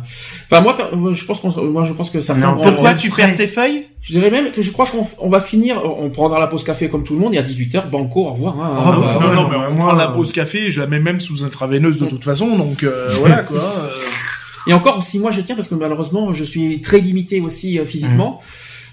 Enfin, 0.49 0.61
moi, 0.61 0.77
je 1.13 1.25
pense 1.25 1.39
qu'on, 1.39 1.63
moi, 1.63 1.83
je 1.83 1.93
pense 1.93 2.09
que 2.09 2.17
vont- 2.19 2.61
pourquoi 2.61 2.93
tu 2.93 3.09
frais. 3.09 3.23
perds 3.27 3.35
tes 3.35 3.47
feuilles? 3.47 3.87
Je 4.01 4.13
dirais 4.13 4.31
même 4.31 4.51
que 4.51 4.61
je 4.61 4.71
crois 4.71 4.85
qu'on 4.85 5.05
on 5.19 5.27
va 5.29 5.41
finir, 5.41 5.81
on 5.83 6.09
prendra 6.09 6.39
la 6.39 6.47
pause 6.47 6.63
café 6.63 6.87
comme 6.89 7.03
tout 7.03 7.13
le 7.13 7.19
monde 7.19 7.33
et 7.35 7.37
à 7.37 7.43
18h, 7.43 7.89
banco, 7.89 8.21
au 8.21 8.31
revoir. 8.33 8.55
Hein. 8.57 8.75
Ah, 8.79 8.83
bah, 8.83 8.95
Euh, 8.95 8.99
ouais, 8.99 9.13
Non, 9.27 9.33
non, 9.33 9.41
non, 9.43 9.49
mais 9.49 9.55
on 9.57 9.73
moi, 9.75 9.87
prend 9.89 9.95
la 9.95 10.07
pause 10.07 10.31
café, 10.31 10.71
je 10.71 10.79
la 10.79 10.87
mets 10.87 10.99
même 10.99 11.19
sous 11.19 11.43
intraveineuse 11.43 11.99
de 11.99 12.05
Mm. 12.05 12.09
toute 12.09 12.23
façon, 12.23 12.57
donc 12.57 12.83
euh, 12.83 13.15
voilà 13.19 13.43
quoi. 13.43 13.57
euh. 13.59 13.89
Et 14.67 14.73
encore, 14.73 15.01
si 15.01 15.17
moi 15.19 15.31
je 15.31 15.39
tiens, 15.41 15.55
parce 15.55 15.67
que 15.69 15.75
malheureusement, 15.75 16.33
je 16.33 16.43
suis 16.43 16.81
très 16.81 16.99
limité 16.99 17.39
aussi 17.39 17.79
euh, 17.79 17.85
physiquement. 17.85 18.41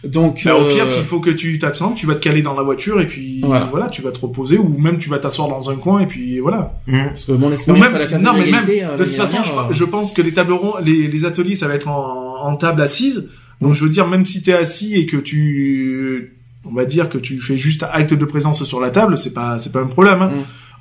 Donc, 0.07 0.43
Bah, 0.45 0.57
au 0.57 0.63
euh, 0.65 0.69
pire, 0.75 0.87
s'il 0.89 1.03
faut 1.03 1.21
que 1.21 1.31
tu 1.31 1.59
t'absentes, 1.59 1.95
tu 1.97 2.07
vas 2.07 2.15
te 2.15 2.21
caler 2.21 2.43
dans 2.43 2.55
la 2.55 2.63
voiture 2.63 3.01
et 3.01 3.07
puis 3.07 3.41
Voilà. 3.43 3.67
voilà. 3.71 3.89
tu 3.89 4.03
vas 4.03 4.11
te 4.13 4.21
reposer 4.21 4.59
ou 4.59 4.69
même 4.79 4.99
tu 4.99 5.09
vas 5.09 5.19
t'asseoir 5.19 5.49
dans 5.49 5.71
un 5.71 5.77
coin 5.77 6.01
et 6.01 6.07
puis 6.07 6.39
voilà. 6.41 6.75
Hum. 6.89 7.05
parce 7.07 7.25
que 7.25 7.33
mon 7.33 7.53
expérience 7.53 7.85
même, 7.85 7.95
à 7.95 7.99
la 8.05 8.19
non, 8.19 8.33
de 8.35 8.39
mais 8.39 8.51
même, 8.51 8.65
euh, 8.69 8.97
de 8.97 9.05
toute 9.05 9.07
l'année 9.07 9.13
façon, 9.29 9.41
dernière, 9.43 9.73
je, 9.73 9.77
je 9.79 9.85
pense 9.85 10.13
que 10.13 10.23
les 10.23 10.33
tables 10.33 10.53
rondes, 10.53 10.85
les, 10.85 11.09
les 11.09 11.25
ateliers, 11.25 11.55
ça 11.55 11.69
va 11.69 11.75
être 11.75 11.89
en, 11.89 12.45
en 12.47 12.57
table 12.57 12.81
assise. 12.83 13.31
Donc, 13.61 13.75
je 13.75 13.85
veux 13.85 13.91
dire, 13.91 14.07
même 14.07 14.25
si 14.25 14.43
t'es 14.43 14.53
assis 14.53 14.95
et 14.95 15.07
que 15.07 15.17
tu, 15.17 16.37
on 16.65 16.75
va 16.75 16.85
dire 16.85 17.09
que 17.09 17.19
tu 17.19 17.41
fais 17.41 17.57
juste 17.57 17.85
acte 17.91 18.13
de 18.13 18.25
présence 18.25 18.65
sur 18.65 18.81
la 18.81 18.91
table, 18.91 19.17
c'est 19.17 19.33
pas, 19.33 19.59
c'est 19.59 19.73
pas 19.73 19.81
un 19.81 19.87
problème. 19.87 20.21
Hein. 20.23 20.33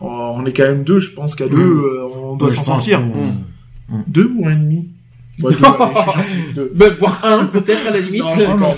Mm. 0.02 0.06
On, 0.06 0.46
est 0.46 0.52
quand 0.54 0.64
même 0.64 0.84
deux, 0.84 1.00
je 1.00 1.12
pense 1.12 1.36
qu'à 1.36 1.46
Mm. 1.46 1.50
deux, 1.50 1.62
euh, 1.62 2.08
on 2.18 2.36
doit 2.36 2.50
s'en 2.50 2.64
sortir. 2.64 3.00
Mm. 3.00 4.02
Deux 4.08 4.32
ou 4.36 4.48
un 4.48 4.56
demi 4.56 4.90
Allez, 5.42 5.56
je 5.56 6.54
deux. 6.56 6.72
Ben, 6.76 6.96
un, 7.24 7.46
peut-être 7.46 7.88
à 7.88 7.92
la 7.92 8.00
limite. 8.00 8.24
Non, 8.24 8.36
non, 8.36 8.58
non, 8.58 8.74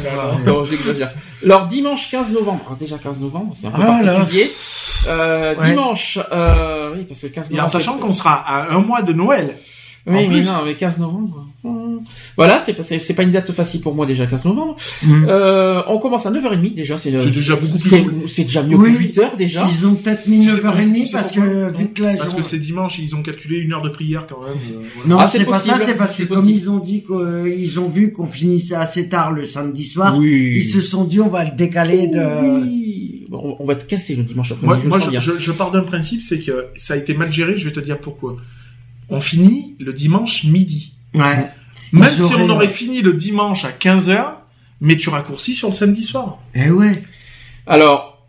Non, 0.45 0.64
j'exagère. 0.64 1.11
Alors, 1.43 1.66
dimanche 1.67 2.09
15 2.09 2.32
novembre. 2.32 2.61
Alors, 2.66 2.77
déjà 2.77 2.98
15 2.98 3.19
novembre, 3.19 3.53
c'est 3.56 3.67
un 3.67 3.72
peu 3.72 3.82
Ah 3.84 4.00
particulier. 4.03 4.51
Euh, 5.08 5.56
Ouais. 5.56 5.69
dimanche, 5.69 6.17
euh, 6.32 6.93
oui, 6.95 7.03
parce 7.03 7.19
que 7.22 7.27
15 7.27 7.48
Et 7.48 7.53
novembre. 7.56 7.64
en 7.66 7.67
sachant 7.72 7.98
qu'on 7.98 8.14
sera 8.14 8.34
à 8.35 8.72
un 8.74 8.80
mois 8.80 9.01
de 9.01 9.14
Noël. 9.14 9.56
Oui, 10.08 10.14
en 10.14 10.22
mais 10.22 10.27
plus. 10.27 10.45
non, 10.45 10.61
mais 10.66 10.75
15 10.75 11.00
novembre. 11.00 11.45
Hum. 11.66 12.02
Voilà, 12.38 12.60
c'est 12.60 12.74
pas, 12.74 12.84
c'est, 12.84 13.14
pas 13.14 13.24
une 13.24 13.32
date 13.32 13.52
facile 13.52 13.82
pour 13.82 13.95
moi 13.95 14.06
déjà, 14.06 14.26
15 14.26 14.45
novembre. 14.45 14.76
Hum. 15.06 15.26
Euh, 15.27 15.82
on 15.88 15.98
commence 15.98 16.26
à 16.26 16.32
9h30 16.32 16.76
déjà, 16.76 16.98
c'est, 16.98 17.18
C'est 17.19 17.32
déjà 17.32 17.56
beaucoup 17.56 17.77
plus 17.80 17.90
c'est, 18.27 18.44
déjà 18.44 18.64
mieux 18.64 18.76
Oui. 18.76 18.94
que 19.11 19.19
8h 19.22 19.35
déjà. 19.38 19.68
Ils 19.69 19.85
ont 19.88 19.95
peut-être 19.95 20.27
mis 20.27 20.45
Tu 20.45 20.52
sais 20.52 20.58
pas- 20.61 20.72
9h30 20.76 20.94
tu 20.94 21.06
sais 21.08 21.11
parce 21.11 21.32
que 21.32 21.77
vu 21.77 21.88
que 21.90 22.18
Parce 22.18 22.34
que 22.34 22.42
c'est 22.42 22.60
dimanche, 22.60 23.00
ils 23.00 23.16
ont 23.16 23.22
calculé 23.22 23.60
une 23.60 23.74
heure 23.74 23.82
de 23.82 23.90
prière 23.90 24.26
quand 24.27 24.42
même. 24.42 24.52
euh, 24.53 24.84
voilà. 24.95 25.10
Non, 25.10 25.18
Ah, 25.19 25.27
c'est 25.27 25.40
c'est 25.40 25.45
pas 25.45 25.60
ça, 25.60 25.77
c'est 25.84 25.95
parce 25.98 26.16
que 26.16 26.24
comme 26.24 26.38
possible. 26.38 26.58
ils 26.58 26.69
ont 26.69 26.80
dit 26.80 27.03
qu'ils 27.03 27.80
ont 27.80 27.88
vu 27.90 28.11
qu'on 28.11 28.26
finissait 28.26 28.76
assez 28.76 29.10
tard 29.10 29.32
le 29.32 29.45
samedi 29.45 29.84
soir, 29.85 30.18
Oui. 30.18 30.53
ils 30.58 30.64
se 30.64 30.82
sont 30.82 31.03
dit 31.06 31.19
on 31.22 31.30
va 31.30 31.44
le 31.45 31.52
décaler 31.52 32.08
de... 32.08 32.64
Oui. 32.64 33.26
Bon, 33.30 33.56
on 33.60 33.66
va 33.66 33.76
te 33.76 33.85
casser 33.85 34.16
le 34.16 34.24
dimanche 34.24 34.52
après 34.52 34.66
Moi, 34.68 34.80
je 34.82 34.88
moi 34.88 35.00
je 35.00 35.52
pars 35.52 35.72
d'un 35.72 35.82
principe, 35.82 36.22
c'est 36.22 36.40
que 36.40 36.68
ça 36.76 36.94
a 36.94 36.98
été 36.98 37.14
mal 37.16 37.32
géré, 37.32 37.58
je 37.58 37.66
vais 37.66 37.72
te 37.72 37.80
dire 37.80 37.98
pourquoi. 37.98 38.38
On 39.10 39.19
finit 39.19 39.76
le 39.80 39.94
dimanche 39.94 40.44
midi. 40.45 40.94
Ouais. 41.16 41.50
Même 41.92 42.16
si 42.16 42.35
on 42.35 42.50
aurait 42.50 42.68
fini 42.68 43.02
le 43.02 43.14
dimanche 43.14 43.66
à 43.66 43.72
15h, 43.72 44.26
mais 44.82 44.98
tu 44.98 45.10
raccourcis 45.10 45.53
sur 45.53 45.69
le 45.69 45.74
samedi 45.74 46.03
soir. 46.03 46.40
Eh 46.53 46.69
ouais. 46.69 46.92
Alors, 47.66 48.27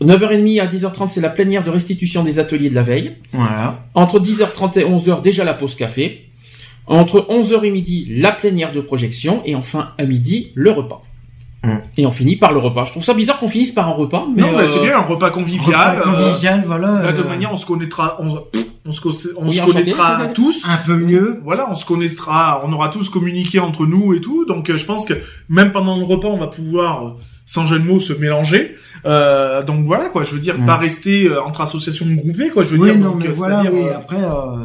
9h30 0.00 0.60
à 0.60 0.66
10h30, 0.66 1.08
c'est 1.08 1.20
la 1.20 1.30
plénière 1.30 1.64
de 1.64 1.70
restitution 1.70 2.22
des 2.22 2.38
ateliers 2.38 2.70
de 2.70 2.74
la 2.74 2.82
veille. 2.82 3.16
Voilà. 3.32 3.84
Entre 3.94 4.20
10h30 4.20 4.78
et 4.78 4.84
11h, 4.84 5.22
déjà 5.22 5.44
la 5.44 5.54
pause 5.54 5.74
café. 5.74 6.30
Entre 6.86 7.26
11h 7.28 7.64
et 7.64 7.70
midi, 7.70 8.06
la 8.08 8.32
plénière 8.32 8.72
de 8.72 8.80
projection. 8.80 9.42
Et 9.44 9.54
enfin, 9.54 9.92
à 9.98 10.04
midi, 10.04 10.52
le 10.54 10.70
repas. 10.70 11.02
Et 11.96 12.06
on 12.06 12.10
finit 12.12 12.36
par 12.36 12.52
le 12.52 12.58
repas. 12.60 12.84
Je 12.84 12.92
trouve 12.92 13.02
ça 13.04 13.14
bizarre 13.14 13.38
qu'on 13.38 13.48
finisse 13.48 13.72
par 13.72 13.88
un 13.88 13.92
repas, 13.92 14.26
mais, 14.34 14.42
non, 14.42 14.52
mais 14.52 14.62
euh, 14.62 14.66
c'est 14.68 14.80
bien, 14.80 14.96
un 14.98 15.02
repas 15.02 15.30
convivial. 15.30 15.98
Repas 15.98 16.08
euh, 16.08 16.12
convivial, 16.14 16.62
voilà. 16.64 17.02
là, 17.02 17.12
de 17.12 17.22
euh, 17.22 17.28
manière, 17.28 17.52
on 17.52 17.56
se 17.56 17.66
connaîtra, 17.66 18.16
on, 18.20 18.92
se, 18.92 19.00
co- 19.00 19.10
on 19.36 19.48
Oui, 19.48 19.56
se 19.56 19.62
enchanté. 19.62 19.80
connaîtra 19.80 20.26
tous. 20.34 20.64
un 20.68 20.76
peu 20.76 20.94
mieux. 20.94 21.40
Voilà, 21.44 21.68
on 21.70 21.74
se 21.74 21.84
connaîtra, 21.84 22.62
on 22.64 22.72
aura 22.72 22.88
tous 22.90 23.08
communiqué 23.08 23.58
entre 23.58 23.86
nous 23.86 24.14
et 24.14 24.20
tout. 24.20 24.44
Donc, 24.46 24.70
euh, 24.70 24.76
je 24.76 24.84
pense 24.84 25.04
que 25.04 25.14
même 25.48 25.72
pendant 25.72 25.98
le 25.98 26.04
repas, 26.04 26.28
on 26.28 26.38
va 26.38 26.46
pouvoir, 26.46 27.06
euh, 27.06 27.10
sans 27.44 27.66
jeu 27.66 27.80
de 27.80 27.84
mots, 27.84 27.98
se 28.00 28.12
mélanger. 28.12 28.76
Euh, 29.04 29.62
donc 29.64 29.84
voilà, 29.84 30.08
quoi. 30.10 30.22
Je 30.22 30.32
veux 30.34 30.40
dire, 30.40 30.58
Mm. 30.58 30.64
pas 30.66 30.76
rester 30.76 31.24
euh, 31.26 31.42
entre 31.42 31.60
associations 31.62 32.06
groupées, 32.06 32.50
quoi. 32.50 32.62
Je 32.62 32.70
veux 32.76 32.78
Oui, 32.78 32.90
dire, 32.92 32.98
non, 33.00 33.10
donc, 33.10 33.22
mais 33.24 33.28
euh, 33.30 33.32
voilà, 33.32 33.62
c'est-à-dire, 33.62 33.80
oui, 33.80 33.88
euh, 33.88 33.96
après... 33.96 34.16
euh, 34.22 34.62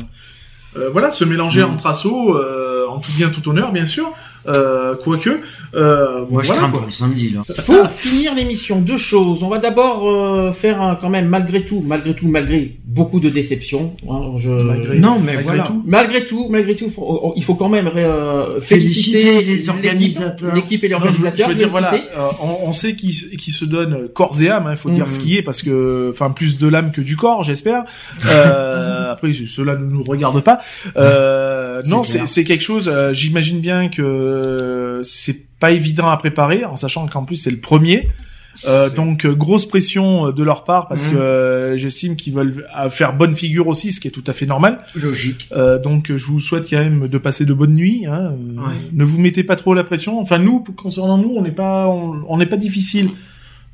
Euh, 0.76 0.90
voilà, 0.92 1.12
se 1.12 1.24
mélanger 1.24 1.62
Mm. 1.62 1.72
entre 1.72 1.86
assos, 1.88 2.36
euh, 2.36 2.86
en 2.90 2.98
tout 3.00 3.12
bien, 3.16 3.30
tout 3.30 3.48
honneur, 3.48 3.72
bien 3.72 3.86
sûr. 3.86 4.12
Euh, 4.48 4.96
quoique, 5.02 5.30
euh, 5.76 6.26
Moi, 6.30 6.44
je 6.44 6.52
crains 6.52 6.70
pour 6.70 6.82
le 6.86 6.92
samedi, 6.92 7.30
là. 7.30 7.42
Pour 7.66 7.90
finir 7.92 8.36
l'émission, 8.36 8.80
deux 8.82 8.98
choses. 8.98 9.42
On 9.44 9.48
va 9.50 9.60
d'abord 9.60 10.08
euh, 10.10 10.52
faire 10.52 10.82
un- 10.82 10.96
quand 10.96 11.10
même, 11.10 11.28
malgré 11.28 11.64
tout, 11.66 11.82
malgré 11.86 12.14
tout, 12.14 12.28
malgré 12.28 12.76
beaucoup 12.86 13.20
de 13.22 13.30
déceptions. 13.30 13.96
hein, 14.10 14.34
je... 14.38 14.50
Malgré- 14.50 15.00
Non, 15.00 15.18
mais 15.20 15.28
malgré 15.36 15.44
voilà. 15.44 15.64
tout. 15.64 15.84
Malgré 15.86 16.26
tout, 16.26 16.48
malgré 16.50 16.76
tout, 16.76 16.90
faut- 16.90 17.22
on- 17.24 17.34
il 17.36 17.44
faut 17.44 17.56
quand 17.56 17.70
même 17.70 17.90
euh, 17.96 18.60
Féliciter 18.60 19.22
féliciter 19.22 19.24
les 19.46 19.54
l'équipe- 19.56 19.70
organisateurs. 19.70 20.56
l'équipe 20.56 20.84
et 20.84 20.88
les 20.90 20.94
Non, 20.96 21.00
je 21.00 21.06
veux- 21.06 21.10
organisateurs. 21.26 21.48
je 21.48 21.54
veux 21.54 21.58
dire, 21.58 21.70
voilà, 21.70 21.94
euh, 21.94 21.98
on, 22.42 22.68
on 22.70 22.74
sait 22.74 22.96
qui, 22.96 23.12
qui 23.38 23.52
se 23.52 23.66
donne 23.66 24.10
corps 24.14 24.36
et 24.42 24.50
âme, 24.50 24.68
il 24.72 24.76
faut 24.78 24.90
dire 24.90 25.06
Mhm. 25.06 25.12
ce 25.12 25.20
qui 25.20 25.38
est, 25.38 25.42
parce 25.42 25.62
que, 25.62 26.10
enfin, 26.14 26.30
plus 26.32 26.58
de 26.58 26.68
l'âme 26.68 26.92
que 26.92 27.02
du 27.02 27.16
corps, 27.16 27.44
j'espère. 27.44 27.84
Euh, 28.30 29.12
après, 29.14 29.32
cela 29.48 29.76
ne 29.78 29.86
nous 29.86 30.04
regarde 30.04 30.42
pas. 30.42 30.60
Euh, 30.98 31.63
non, 31.86 32.02
clair. 32.04 32.28
c'est 32.28 32.44
quelque 32.44 32.64
chose. 32.64 32.88
euh, 32.92 33.14
J'imagine 33.14 33.60
bien 33.60 33.90
que 33.90 35.02
c'est 35.04 35.46
pas 35.60 35.72
évident 35.72 36.10
à 36.10 36.18
préparer, 36.18 36.66
en 36.66 36.76
sachant 36.76 37.08
qu'en 37.08 37.24
plus 37.26 37.38
c'est 37.38 37.52
le 37.52 37.58
premier. 37.60 38.10
Euh, 38.68 38.88
donc 38.92 39.26
euh, 39.26 39.34
grosse 39.34 39.66
pression 39.66 40.28
euh, 40.28 40.32
de 40.32 40.44
leur 40.44 40.64
part 40.64 40.88
parce 40.88 41.08
Mhm. 41.08 41.14
que 41.14 41.18
euh, 41.18 41.76
j'estime 41.78 42.16
qu'ils 42.16 42.34
veulent 42.36 42.68
euh, 42.80 42.88
faire 42.92 43.16
bonne 43.18 43.36
figure 43.36 43.68
aussi, 43.68 43.92
ce 43.92 44.00
qui 44.00 44.08
est 44.08 44.12
tout 44.12 44.24
à 44.28 44.34
fait 44.34 44.46
normal. 44.46 44.82
Logique. 44.94 45.50
Euh, 45.54 45.80
donc 45.80 46.12
euh, 46.12 46.20
je 46.20 46.28
vous 46.28 46.40
souhaite 46.40 46.70
quand 46.70 46.78
même 46.78 47.08
de 47.08 47.18
passer 47.18 47.46
de 47.46 47.54
bonnes 47.56 47.74
nuits. 47.74 48.06
Hein. 48.06 48.34
Euh, 48.34 48.62
Ouais. 48.62 48.74
Ne 48.92 49.04
vous 49.06 49.20
mettez 49.20 49.44
pas 49.44 49.56
trop 49.56 49.74
la 49.74 49.84
pression. 49.84 50.20
Enfin 50.20 50.38
nous, 50.38 50.60
concernant 50.78 51.18
nous, 51.18 51.34
on 51.36 51.42
n'est 51.42 51.50
pas, 51.52 51.88
on 51.88 52.38
n'est 52.38 52.46
pas 52.46 52.58
difficile. 52.58 53.10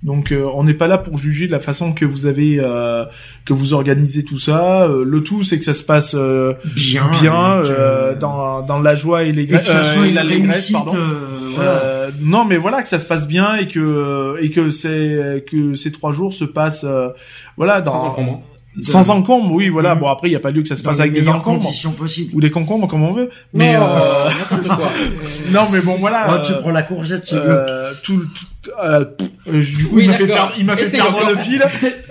Donc 0.01 0.31
euh, 0.31 0.45
on 0.55 0.63
n'est 0.63 0.73
pas 0.73 0.87
là 0.87 0.97
pour 0.97 1.17
juger 1.17 1.47
de 1.47 1.51
la 1.51 1.59
façon 1.59 1.91
que 1.91 2.05
vous 2.05 2.25
avez, 2.25 2.57
euh, 2.59 3.03
que 3.43 3.51
vous 3.51 3.73
organisez 3.73 4.23
tout 4.23 4.39
ça. 4.39 4.83
Euh, 4.83 5.03
le 5.03 5.21
tout, 5.23 5.43
c'est 5.43 5.59
que 5.59 5.65
ça 5.65 5.73
se 5.73 5.83
passe 5.83 6.15
euh, 6.17 6.53
Bien. 6.73 7.09
bien 7.21 7.59
que- 7.61 7.67
euh, 7.67 8.15
dans, 8.15 8.61
dans 8.61 8.79
la 8.79 8.95
joie 8.95 9.23
et 9.23 9.33
les 9.33 9.43
Et 9.43 9.47
que 9.47 9.57
ça 9.57 9.77
euh, 9.79 9.93
soit 9.95 10.05
et 10.05 10.09
une 10.09 10.15
l'allégresse, 10.15 10.53
réussite, 10.53 10.75
pardon. 10.77 10.95
euh, 10.95 11.15
voilà. 11.53 11.71
Euh, 11.71 12.09
non, 12.21 12.45
mais 12.45 12.55
voilà 12.55 12.81
que 12.81 12.87
ça 12.87 12.97
se 12.97 13.05
passe 13.05 13.27
bien 13.27 13.55
et 13.55 13.67
que 13.67 14.37
et 14.41 14.49
que 14.51 14.69
c'est 14.69 15.43
que 15.51 15.75
ces 15.75 15.91
trois 15.91 16.13
jours 16.13 16.33
se 16.33 16.45
passent 16.45 16.85
euh, 16.87 17.09
voilà 17.57 17.83
Sans 17.83 17.91
dans 17.91 18.05
encombrement. 18.05 18.43
Sans 18.83 19.09
encombre, 19.09 19.51
oui, 19.53 19.69
voilà. 19.69 19.95
Bon, 19.95 20.07
après, 20.07 20.27
il 20.27 20.31
n'y 20.31 20.35
a 20.37 20.39
pas 20.39 20.51
lieu 20.51 20.61
que 20.61 20.67
ça 20.67 20.75
se 20.75 20.83
Dans 20.83 20.89
passe 20.91 20.99
avec 20.99 21.13
des 21.13 21.27
encombres. 21.29 21.63
conditions 21.63 21.91
possibles. 21.91 22.35
Ou 22.35 22.41
des 22.41 22.49
concombres, 22.51 22.87
comme 22.87 23.03
on 23.03 23.11
veut. 23.11 23.29
Mais, 23.53 23.73
Non, 23.77 23.87
euh, 23.89 24.29
n'importe 24.29 24.67
quoi. 24.77 24.91
non, 25.51 25.61
mais 25.71 25.81
bon, 25.81 25.95
voilà. 25.99 26.27
Oh, 26.41 26.45
tu 26.45 26.53
euh, 26.53 26.57
prends 26.57 26.71
la 26.71 26.83
courgette, 26.83 27.23
c'est 27.25 27.35
euh, 27.35 27.91
tout, 28.03 28.19
tout, 28.19 28.71
euh, 28.83 29.05
euh, 29.47 29.63
du 29.63 29.85
coup, 29.85 29.95
Oui, 29.95 30.03
il 30.05 30.07
m'a 30.09 30.13
fait 30.17 30.27
d'accord. 30.27 30.35
perdre, 30.47 30.53
il 30.59 30.65
m'a 30.65 30.77
fait 30.77 30.89
perdre 30.97 31.17
encore. 31.17 31.29
le 31.29 31.35
fil. 31.37 31.63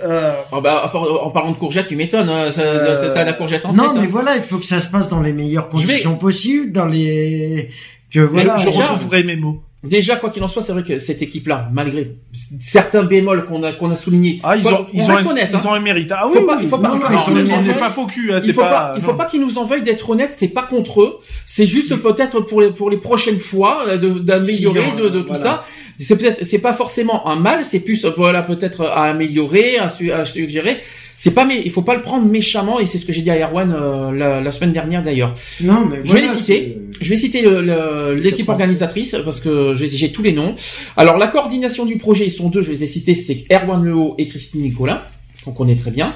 Euh, 0.03 0.31
Oh, 0.51 0.61
bah, 0.61 0.91
en 0.93 1.29
parlant 1.29 1.51
de 1.51 1.57
courgettes, 1.57 1.87
tu 1.87 1.95
m'étonnes. 1.95 2.29
hein, 2.29 2.51
ça- 2.51 2.61
Euh, 2.61 3.13
T'as 3.13 3.23
la 3.23 3.33
courgette 3.33 3.65
en 3.65 3.73
Non, 3.73 3.83
tête. 3.89 3.91
mais 3.95 4.07
hein. 4.07 4.09
voilà, 4.11 4.35
il 4.35 4.41
faut 4.41 4.57
que 4.57 4.65
ça 4.65 4.81
se 4.81 4.89
passe 4.89 5.09
dans 5.09 5.21
les 5.21 5.33
meilleures 5.33 5.65
vais- 5.65 5.71
conditions 5.71 6.15
possibles, 6.15 6.71
dans 6.71 6.85
les 6.85 7.69
que 8.11 8.19
voilà. 8.19 8.57
je, 8.57 8.63
je 8.63 8.69
retrouverai 8.69 9.23
mes 9.23 9.35
mots. 9.35 9.61
Déjà, 9.81 10.17
quoi 10.17 10.29
qu'il 10.29 10.43
en 10.43 10.49
soit, 10.49 10.61
c'est 10.61 10.73
vrai 10.73 10.83
que 10.83 10.97
cette 10.97 11.21
équipe-là, 11.21 11.69
malgré 11.71 12.17
certains 12.59 13.03
bémols 13.03 13.45
qu'on 13.45 13.63
a 13.63 13.71
qu'on 13.71 13.89
a 13.91 13.95
soulignés, 13.95 14.41
Ah, 14.43 14.57
ils 14.57 14.61
faut- 14.61 14.69
ont, 14.69 14.87
ils 14.93 15.01
on 15.03 15.05
ont, 15.05 15.09
un, 15.17 15.25
honnête, 15.25 15.49
ils 15.51 15.55
hein. 15.55 15.61
ont 15.67 15.73
un 15.73 15.79
mérite. 15.79 16.11
Ah 16.11 16.27
oui, 16.27 16.33
Faut 16.33 16.41
pas- 16.45 16.57
oui, 16.57 16.63
il 16.63 16.69
faut 16.69 16.77
pas- 16.77 16.89
non, 16.89 16.95
il 16.95 16.99
faut 16.99 17.07
non, 17.09 17.15
pas 17.15 17.23
on 17.27 17.31
on 17.31 17.61
n'est 17.63 17.89
faux 17.89 18.05
cul, 18.05 18.33
hein, 18.33 18.39
il 18.45 18.53
faut 18.53 18.59
pas, 18.59 18.69
pas, 18.69 18.93
il 18.97 19.01
faut 19.01 19.11
non. 19.11 19.17
pas 19.17 19.25
qu'ils 19.25 19.39
nous 19.39 19.57
en 19.57 19.63
veuillent 19.63 19.81
d'être 19.83 20.09
honnêtes. 20.09 20.33
C'est 20.37 20.49
pas 20.49 20.63
contre 20.63 21.01
eux. 21.03 21.19
C'est 21.45 21.65
juste 21.65 21.95
peut-être 21.95 22.41
pour 22.41 22.59
les 22.59 22.71
pour 22.71 22.89
les 22.89 22.97
prochaines 22.97 23.39
fois 23.39 23.85
euh, 23.87 23.97
de- 23.97 24.19
d'améliorer 24.19 24.81
Si, 24.81 24.87
on- 24.93 24.99
de, 24.99 25.07
de 25.09 25.19
tout 25.21 25.27
voilà. 25.27 25.41
ça. 25.43 25.65
C'est 25.97 26.17
peut-être 26.17 26.43
c'est 26.45 26.59
pas 26.59 26.73
forcément 26.73 27.25
un 27.27 27.37
mal. 27.37 27.63
C'est 27.63 27.79
plus 27.79 28.05
voilà 28.17 28.41
peut-être 28.43 28.81
à 28.85 29.05
améliorer, 29.05 29.77
à, 29.77 29.87
su- 29.87 30.11
à 30.11 30.25
suggérer. 30.25 30.77
C'est 31.21 31.31
pas 31.33 31.43
mais 31.43 31.61
il 31.65 31.69
faut 31.71 31.81
pas 31.81 31.95
le 31.95 32.01
prendre 32.01 32.25
méchamment 32.25 32.79
et 32.79 32.85
c'est 32.85 32.97
ce 32.97 33.05
que 33.05 33.11
j'ai 33.11 33.21
dit 33.21 33.29
à 33.29 33.35
Erwan 33.45 33.71
euh, 33.73 34.11
la, 34.13 34.39
la 34.39 34.51
semaine 34.51 34.71
dernière 34.71 35.01
d'ailleurs. 35.01 35.33
Non, 35.59 35.85
mais 35.85 35.97
Je 36.05 36.13
vais 36.13 36.21
les 36.21 36.27
citer. 36.29 36.77
Je 37.01 37.09
vais 37.09 37.17
citer 37.17 37.41
l'équipe 37.41 38.47
87. 38.47 38.49
organisatrice 38.49 39.15
parce 39.25 39.41
que 39.41 39.73
j'ai 39.73 39.87
j'ai 39.89 40.11
tous 40.13 40.23
les 40.23 40.31
noms. 40.31 40.55
Alors 40.95 41.17
la 41.17 41.27
coordination 41.27 41.85
du 41.85 41.97
projet, 41.97 42.25
ils 42.25 42.31
sont 42.31 42.47
deux, 42.49 42.61
je 42.61 42.71
les 42.71 42.83
ai 42.83 42.87
cités, 42.87 43.15
c'est 43.15 43.43
Erwan 43.51 43.83
Lehaut 43.83 44.15
et 44.17 44.25
Christine 44.27 44.61
Nicolas, 44.61 45.07
qu'on 45.43 45.51
connaît 45.51 45.75
très 45.75 45.91
bien. 45.91 46.13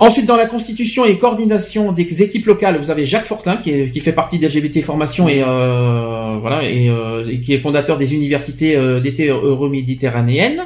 Ensuite, 0.00 0.26
dans 0.26 0.36
la 0.36 0.46
constitution 0.46 1.04
et 1.04 1.18
coordination 1.18 1.92
des 1.92 2.22
équipes 2.22 2.46
locales, 2.46 2.78
vous 2.78 2.90
avez 2.90 3.06
Jacques 3.06 3.26
Fortin 3.26 3.56
qui, 3.56 3.70
est- 3.70 3.90
qui 3.92 4.00
fait 4.00 4.12
partie 4.12 4.38
d'LGBT 4.40 4.82
Formation 4.82 5.28
et 5.28 5.40
euh, 5.46 6.36
voilà 6.40 6.64
et, 6.68 6.88
euh, 6.90 7.28
et 7.30 7.40
qui 7.40 7.54
est 7.54 7.58
fondateur 7.58 7.96
des 7.96 8.12
universités 8.12 8.74
euh, 8.76 8.98
d'été 9.00 9.28
euro-méditerranéennes. 9.28 10.64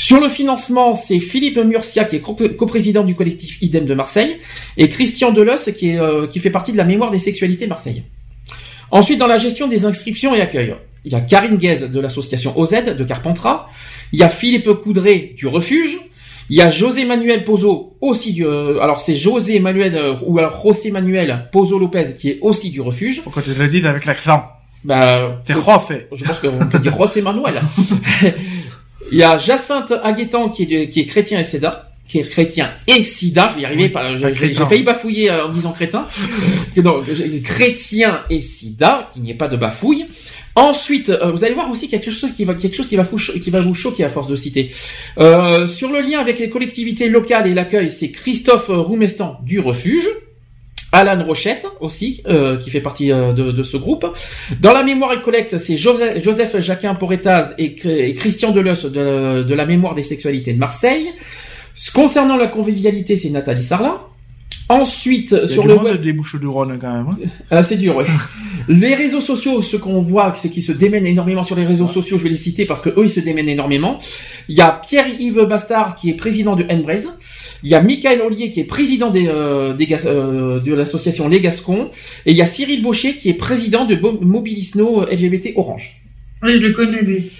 Sur 0.00 0.20
le 0.20 0.28
financement, 0.28 0.94
c'est 0.94 1.18
Philippe 1.18 1.56
Murcia 1.58 2.04
qui 2.04 2.14
est 2.16 2.20
co- 2.20 2.36
coprésident 2.56 3.02
du 3.02 3.16
collectif 3.16 3.60
IDEM 3.60 3.84
de 3.84 3.94
Marseille 3.94 4.36
et 4.76 4.88
Christian 4.88 5.32
Delos 5.32 5.72
qui, 5.76 5.88
est, 5.90 5.98
euh, 5.98 6.28
qui 6.28 6.38
fait 6.38 6.50
partie 6.50 6.70
de 6.70 6.76
la 6.76 6.84
mémoire 6.84 7.10
des 7.10 7.18
sexualités 7.18 7.66
Marseille. 7.66 8.04
Ensuite, 8.92 9.18
dans 9.18 9.26
la 9.26 9.38
gestion 9.38 9.66
des 9.66 9.84
inscriptions 9.86 10.36
et 10.36 10.40
accueils, 10.40 10.76
il 11.04 11.10
y 11.10 11.16
a 11.16 11.20
Karine 11.20 11.56
Guez 11.56 11.88
de 11.88 11.98
l'association 11.98 12.56
OZ 12.56 12.76
de 12.96 13.02
Carpentras, 13.02 13.66
il 14.12 14.20
y 14.20 14.22
a 14.22 14.28
Philippe 14.28 14.72
Coudray 14.84 15.34
du 15.36 15.48
Refuge, 15.48 15.98
il 16.48 16.56
y 16.56 16.62
a 16.62 16.70
José 16.70 17.04
Manuel 17.04 17.42
Pozo 17.42 17.96
aussi 18.00 18.32
du, 18.32 18.46
euh, 18.46 18.78
alors 18.80 19.00
c'est 19.00 19.16
José 19.16 19.58
Manuel 19.58 19.96
euh, 19.96 20.14
ou 20.24 20.38
alors 20.38 20.62
José 20.64 20.92
Manuel 20.92 21.48
Pozo 21.50 21.76
Lopez 21.76 22.14
qui 22.16 22.30
est 22.30 22.38
aussi 22.40 22.70
du 22.70 22.80
Refuge. 22.80 23.20
Pourquoi 23.22 23.42
tu 23.42 23.50
l'as 23.58 23.66
dit 23.66 23.84
avec 23.84 24.04
l'accent? 24.06 24.44
Bah, 24.84 25.40
C'est 25.44 25.54
José. 25.54 26.06
je 26.14 26.24
pense 26.24 26.38
qu'on 26.38 26.66
peut 26.66 26.78
dire 26.78 26.96
José 26.96 27.20
Manuel. 27.20 27.54
Il 29.12 29.18
y 29.18 29.22
a 29.22 29.38
Jacinthe 29.38 29.92
Aguetan 30.02 30.48
qui 30.50 30.62
est, 30.64 30.66
de- 30.66 30.90
qui 30.90 31.00
est 31.00 31.06
chrétien 31.06 31.40
et 31.40 31.44
sida, 31.44 31.90
qui 32.06 32.18
est 32.18 32.28
chrétien 32.28 32.72
et 32.86 33.02
sida. 33.02 33.48
Je 33.50 33.56
vais 33.56 33.62
y 33.62 33.64
arriver. 33.66 33.84
Oui, 33.84 33.90
j'ai- 34.34 34.54
failli 34.68 34.82
bafouiller 34.82 35.30
euh, 35.30 35.46
en 35.46 35.48
disant 35.50 35.72
crétin. 35.72 36.06
Non, 36.82 37.00
chrétien 37.44 38.20
et 38.30 38.40
sida, 38.42 39.08
qu'il 39.12 39.22
n'y 39.22 39.30
ait 39.30 39.34
pas 39.34 39.48
de 39.48 39.56
bafouille. 39.56 40.06
Ensuite, 40.54 41.10
euh, 41.10 41.30
vous 41.30 41.44
allez 41.44 41.54
voir 41.54 41.70
aussi 41.70 41.88
quelque 41.88 42.10
chose 42.10 42.30
qui 42.36 42.44
va 42.44 42.54
quelque 42.54 42.74
chose 42.76 42.88
qui 42.88 42.96
va, 42.96 43.02
vous 43.04 43.16
qui 43.16 43.50
va 43.50 43.60
vous 43.60 43.74
choquer 43.74 44.04
à 44.04 44.08
force 44.08 44.26
de 44.28 44.34
citer. 44.36 44.70
Euh, 45.18 45.66
sur 45.66 45.92
le 45.92 46.00
lien 46.00 46.18
avec 46.18 46.38
les 46.40 46.50
collectivités 46.50 47.08
locales 47.08 47.46
et 47.46 47.54
l'accueil, 47.54 47.90
c'est 47.90 48.10
Christophe 48.10 48.66
Roumestan 48.68 49.38
du 49.44 49.60
Refuge. 49.60 50.08
Alan 50.92 51.22
Rochette 51.24 51.66
aussi, 51.80 52.22
euh, 52.26 52.56
qui 52.56 52.70
fait 52.70 52.80
partie 52.80 53.12
euh, 53.12 53.32
de, 53.32 53.62
ce 53.62 53.76
groupe. 53.76 54.06
Dans 54.60 54.72
la 54.72 54.82
mémoire 54.82 55.12
et 55.12 55.20
collecte, 55.20 55.58
c'est 55.58 55.76
Joseph, 55.76 56.22
Joseph 56.22 56.58
Jacquin 56.60 56.94
Porretaz 56.94 57.54
et, 57.58 57.76
et 57.84 58.14
Christian 58.14 58.52
Deleuze 58.52 58.84
de, 58.84 59.42
de 59.42 59.54
la 59.54 59.66
mémoire 59.66 59.94
des 59.94 60.02
sexualités 60.02 60.52
de 60.52 60.58
Marseille. 60.58 61.10
Concernant 61.94 62.36
la 62.36 62.46
convivialité, 62.46 63.16
c'est 63.16 63.30
Nathalie 63.30 63.62
Sarlat. 63.62 64.07
Ensuite, 64.68 65.30
Il 65.30 65.38
y 65.38 65.42
a 65.44 65.46
sur 65.48 65.62
du 65.62 65.68
le 65.68 65.74
monde 65.76 65.84
web, 65.84 66.00
des 66.02 66.12
bouches 66.12 66.36
de 66.38 66.46
Rhône 66.46 66.78
quand 66.80 66.92
même. 66.92 67.06
hein. 67.10 67.28
ah, 67.50 67.62
c'est 67.62 67.76
dur, 67.76 67.96
ouais. 67.96 68.04
les 68.68 68.94
réseaux 68.94 69.20
sociaux, 69.22 69.62
ce 69.62 69.76
qu'on 69.78 70.02
voit, 70.02 70.34
c'est 70.36 70.50
qu'ils 70.50 70.62
se 70.62 70.72
démènent 70.72 71.06
énormément 71.06 71.42
sur 71.42 71.56
les 71.56 71.64
réseaux 71.64 71.86
sociaux. 71.86 72.18
Je 72.18 72.24
vais 72.24 72.28
les 72.30 72.36
citer 72.36 72.66
parce 72.66 72.82
que 72.82 72.90
eux, 72.90 73.04
ils 73.04 73.10
se 73.10 73.20
démènent 73.20 73.48
énormément. 73.48 73.98
Il 74.48 74.56
y 74.56 74.60
a 74.60 74.70
Pierre-Yves 74.86 75.46
Bastard 75.46 75.94
qui 75.94 76.10
est 76.10 76.14
président 76.14 76.54
de 76.54 76.64
Enbraise. 76.70 77.08
Il 77.62 77.70
y 77.70 77.74
a 77.74 77.80
Michael 77.80 78.20
Ollier 78.20 78.50
qui 78.50 78.60
est 78.60 78.64
président 78.64 79.10
des, 79.10 79.26
euh, 79.28 79.72
des 79.74 79.88
euh, 80.04 80.60
de 80.60 80.74
l'association 80.74 81.28
Les 81.28 81.40
Gascons. 81.40 81.90
Et 82.26 82.32
il 82.32 82.36
y 82.36 82.42
a 82.42 82.46
Cyril 82.46 82.82
Baucher 82.82 83.14
qui 83.14 83.30
est 83.30 83.34
président 83.34 83.84
de 83.86 83.96
Mobilisno 83.96 85.04
LGBT 85.10 85.54
Orange. 85.56 86.02
Oui, 86.42 86.54
je 86.56 86.66
le 86.66 86.72
connais, 86.72 87.02
lui. 87.02 87.30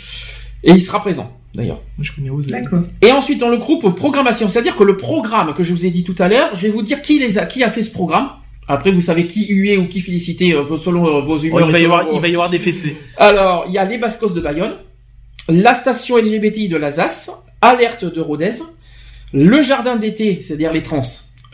Et 0.65 0.73
il 0.73 0.82
sera 0.82 1.00
présent, 1.00 1.38
d'ailleurs. 1.58 1.82
Moi, 1.98 2.02
Je 2.04 2.12
connais. 2.12 2.30
D'accord. 2.48 2.80
Et 3.02 3.12
ensuite, 3.12 3.38
dans 3.38 3.50
le 3.50 3.58
groupe 3.58 3.94
programmation, 3.94 4.48
c'est-à-dire 4.48 4.76
que 4.76 4.84
le 4.84 4.96
programme 4.96 5.52
que 5.54 5.62
je 5.64 5.72
vous 5.74 5.84
ai 5.84 5.90
dit 5.90 6.04
tout 6.04 6.14
à 6.18 6.28
l'heure, 6.28 6.50
je 6.56 6.62
vais 6.62 6.70
vous 6.70 6.82
dire 6.82 7.02
qui 7.02 7.18
les 7.18 7.36
a, 7.38 7.44
qui 7.44 7.62
a 7.62 7.70
fait 7.70 7.82
ce 7.82 7.90
programme. 7.90 8.30
Après, 8.66 8.90
vous 8.90 9.00
savez 9.00 9.26
qui 9.26 9.46
huer 9.48 9.76
ou 9.78 9.88
qui 9.88 10.00
féliciter 10.00 10.54
euh, 10.54 10.76
selon 10.76 11.06
euh, 11.06 11.20
vos 11.22 11.36
Oh, 11.38 11.42
humeurs. 11.42 11.66
il, 11.68 11.72
va 11.72 11.78
et 11.78 11.82
y 11.82 11.84
selon 11.84 11.94
avoir, 11.94 12.08
vos- 12.10 12.16
il 12.16 12.20
va 12.20 12.28
y 12.28 12.32
avoir 12.32 12.50
des 12.50 12.58
fessées. 12.58 12.96
Alors, 13.16 13.64
il 13.66 13.72
y 13.74 13.78
a 13.78 13.84
les 13.84 13.98
Bascos 13.98 14.30
de 14.34 14.40
Bayonne, 14.40 14.74
la 15.48 15.74
station 15.74 16.16
LGBTI 16.18 16.68
de 16.68 16.76
l'Alsace, 16.76 17.30
Alerte 17.62 18.04
de 18.04 18.20
Rodez, 18.20 18.54
le 19.32 19.62
jardin 19.62 19.96
d'été, 19.96 20.40
c'est-à-dire 20.42 20.72
les 20.72 20.82
trans, 20.82 21.00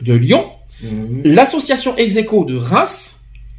de 0.03 0.13
Lyon, 0.15 0.45
Mhm. 0.83 1.23
l'association 1.25 1.97
Execo 1.97 2.45
de 2.45 2.57
Reims, 2.57 3.14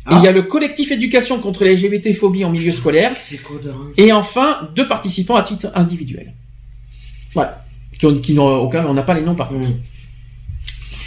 et 0.07 0.13
Ah. 0.13 0.17
il 0.21 0.23
y 0.23 0.27
a 0.27 0.31
le 0.31 0.43
collectif 0.43 0.91
éducation 0.91 1.39
contre 1.39 1.63
les 1.63 1.75
LGBT-phobie 1.75 2.45
en 2.45 2.51
milieu 2.51 2.71
scolaire, 2.71 3.11
Reims 3.13 3.93
et 3.97 4.11
enfin 4.11 4.69
deux 4.75 4.87
participants 4.87 5.35
à 5.35 5.41
titre 5.43 5.67
individuel. 5.75 6.33
Voilà. 7.33 7.63
Qui, 7.97 8.05
ont- 8.05 8.15
qui 8.15 8.33
n'ont 8.33 8.57
aucun, 8.57 8.85
on 8.85 8.93
n'a 8.93 9.03
pas 9.03 9.13
les 9.15 9.21
noms 9.21 9.35
par 9.35 9.49
contre. 9.49 9.69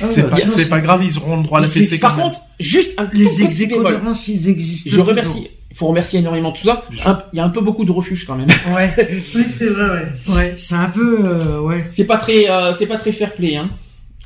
Ah, 0.00 0.06
C'est 0.12 0.68
pas, 0.68 0.80
grave, 0.80 1.02
ils 1.04 1.18
auront 1.18 1.36
le 1.38 1.42
droit 1.42 1.58
à 1.58 1.62
la 1.62 1.68
fessée. 1.68 1.98
Par 1.98 2.16
contre, 2.16 2.38
juste 2.60 2.94
un 2.98 3.06
tout 3.06 3.16
Les 3.16 3.24
petit 3.24 3.42
exécos 3.42 3.78
de 3.82 3.88
bémol. 3.96 4.12
Ils 4.28 4.48
existent. 4.48 4.90
Je 4.92 5.00
remercie. 5.00 5.48
Il 5.70 5.76
faut 5.76 5.86
remercier 5.86 6.20
énormément 6.20 6.50
tout 6.52 6.64
ça. 6.64 6.82
Il 7.32 7.36
y 7.36 7.40
a 7.40 7.44
un 7.44 7.48
peu 7.50 7.60
beaucoup 7.60 7.84
de 7.84 7.92
refuges 7.92 8.24
quand 8.26 8.36
même. 8.36 8.48
Ouais, 8.74 8.94
Oui, 9.34 9.44
c'est 9.58 9.66
vrai, 9.66 9.90
ouais. 10.28 10.34
ouais, 10.34 10.54
c'est 10.58 10.74
un 10.74 10.88
peu, 10.88 11.18
euh, 11.24 11.60
ouais. 11.60 11.84
C'est 11.90 12.04
pas 12.06 12.16
très, 12.16 12.48
euh, 12.50 12.72
c'est 12.74 12.86
pas 12.86 12.96
très 12.96 13.12
fair 13.12 13.34
play, 13.34 13.56
hein. 13.56 13.70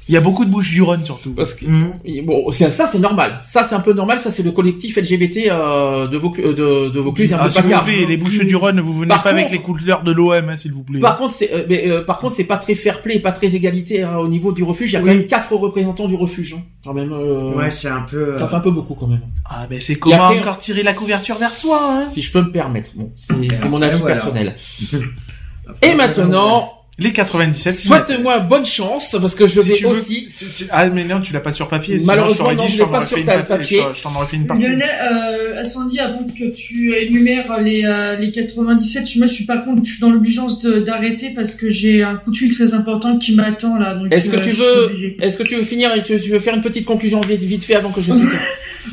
Il 0.09 0.15
y 0.15 0.17
a 0.17 0.21
beaucoup 0.21 0.45
de 0.45 0.51
bouches 0.51 0.71
du 0.73 0.83
Rhône 0.83 1.05
surtout. 1.05 1.31
Parce 1.33 1.55
que 1.55 1.65
Mhm. 1.67 1.93
Bon, 2.25 2.51
ça 2.51 2.71
c'est 2.71 2.99
normal. 2.99 3.41
Ça 3.45 3.65
c'est 3.69 3.75
un 3.75 3.81
peu 3.81 3.93
normal. 3.93 4.19
Ça 4.19 4.31
c'est 4.33 4.43
le 4.43 4.51
collectif 4.51 4.97
LGBT 4.97 5.49
euh, 5.49 6.09
de 6.09 6.17
Vaucluse, 6.17 6.45
euh, 6.47 6.55
de, 6.89 6.91
de 6.91 7.01
Vaucluse, 7.01 7.33
un 7.33 7.39
Ah, 7.41 7.45
peu 7.45 7.51
s'il 7.51 7.63
vous 7.63 7.81
plaît, 7.85 8.05
les 8.09 8.17
bouches 8.17 8.41
du 8.41 8.57
Rhône, 8.57 8.81
vous 8.81 8.93
venez 8.95 9.09
Par 9.09 9.23
pas 9.23 9.31
avec 9.31 9.51
les 9.51 9.59
couleurs 9.59 10.03
de 10.03 10.11
l'OM, 10.13 10.49
hein, 10.49 10.57
s'il 10.57 10.73
vous 10.73 10.83
plaît. 10.83 10.99
Par 10.99 11.17
contre, 11.17 11.35
c'est, 11.35 11.53
euh, 11.53 11.65
mais, 11.69 11.89
euh, 11.89 12.03
par 12.03 12.19
contre, 12.19 12.35
c'est 12.35 12.45
pas 12.45 12.57
très 12.57 12.75
fair 12.75 13.01
play, 13.03 13.21
pas 13.21 13.33
très 13.33 13.55
égalitaire 13.55 14.11
hein, 14.11 14.17
au 14.19 14.27
niveau 14.29 14.51
du 14.53 14.65
refuge. 14.65 14.91
Il 14.91 14.95
y 14.95 14.97
a 14.97 15.01
quand 15.01 15.07
même 15.07 15.27
quatre 15.27 15.55
représentants 15.55 16.09
du 16.09 16.17
refuge. 16.17 16.55
hein. 16.59 16.63
Quand 16.85 16.95
même, 16.95 17.13
euh, 17.13 17.53
Ouais, 17.55 17.71
c'est 17.71 17.89
un 17.89 18.03
peu. 18.03 18.37
ça 18.39 18.49
fait 18.49 18.57
un 18.57 18.61
peu 18.61 18.73
beaucoup 18.73 18.95
quand 18.95 19.07
même. 19.07 19.21
Ah, 19.49 19.67
ben 19.71 19.79
c'est 19.81 19.95
comment 19.95 20.25
après- 20.25 20.41
encore 20.41 20.59
tirer 20.59 20.83
la 20.83 20.95
couverture 20.95 21.37
vers 21.37 21.55
soi, 21.55 21.79
hein 21.81 22.05
Si 22.11 22.23
je 22.23 22.33
peux 22.33 22.43
me 22.43 22.51
permettre. 22.51 22.91
Bon, 22.97 23.13
c'est, 23.15 23.35
mon 23.69 23.77
après, 23.81 23.91
avis 23.93 24.01
voilà. 24.01 24.15
personnel. 24.17 24.57
Et 25.83 25.95
maintenant, 25.95 26.73
Les 27.03 27.13
97. 27.13 27.77
souhaite-moi 27.79 28.41
bonne 28.41 28.67
chance 28.67 29.17
parce 29.21 29.35
que 29.35 29.47
je 29.47 29.61
Si 29.61 29.69
vais 29.69 29.75
tu 29.75 29.85
veux. 29.85 29.91
aussi. 29.91 30.29
Tu- 30.37 30.45
tu- 30.57 30.65
Ah, 30.71 30.87
mais 30.89 31.05
non, 31.05 31.21
tu 31.21 31.33
l'as 31.33 31.41
pas 31.41 31.53
sur 31.53 31.69
papier. 31.69 31.99
sinon 31.99 32.07
Malheureusement, 32.13 32.35
je 32.35 32.39
t'aurais 32.39 32.55
non, 32.57 32.67
dit, 32.67 32.73
je 32.73 32.79
t'en 32.83 32.89
pas 32.89 32.97
aurais 32.99 33.07
sur 33.07 33.17
fait 33.17 33.21
une 33.23 33.27
ta- 33.27 33.39
pa- 33.39 33.43
papier. 33.59 33.79
je 33.79 33.83
t'en- 33.83 33.95
Je 33.95 34.03
t'en 34.03 34.15
aurais 34.15 34.27
fait 34.27 34.37
une 34.37 34.47
partie. 34.47 34.67
Lionel, 34.69 34.91
euh, 35.13 35.65
Sandy, 35.65 35.99
avant 36.01 36.25
que 36.25 36.45
tu 36.55 36.95
énumères 36.97 37.61
les, 37.61 37.83
euh, 37.85 38.17
les 38.17 38.31
97, 38.31 39.17
moi 39.17 39.27
je 39.27 39.33
suis 39.33 39.45
par 39.45 39.65
contre, 39.65 39.83
je 39.85 39.91
suis 39.93 40.01
dans 40.01 40.11
l'obligeance 40.11 40.61
d'arrêter 40.63 41.31
parce 41.35 41.55
que 41.55 41.69
j'ai 41.71 42.03
un 42.03 42.15
coup 42.17 42.31
de 42.31 42.37
fil 42.37 42.55
très 42.55 42.75
important 42.75 43.19
qui 43.19 43.35
m'attend 43.35 43.77
là. 43.79 43.99
Est-ce 44.11 44.31
que 44.31 44.37
euh, 44.37 44.41
tu 44.41 44.51
veux, 44.51 45.15
est-ce 45.21 45.37
que 45.37 45.43
tu 45.43 45.57
veux 45.57 45.65
finir 45.65 45.95
et 45.95 46.03
tu, 46.03 46.19
tu 46.21 46.31
veux 46.31 46.39
faire 46.39 46.55
une 46.55 46.63
petite 46.63 46.85
conclusion 46.85 47.21
vite, 47.21 47.43
vite 47.43 47.65
fait 47.65 47.75
avant 47.75 47.91
que 47.91 48.01
je 48.01 48.13
cite 48.13 48.29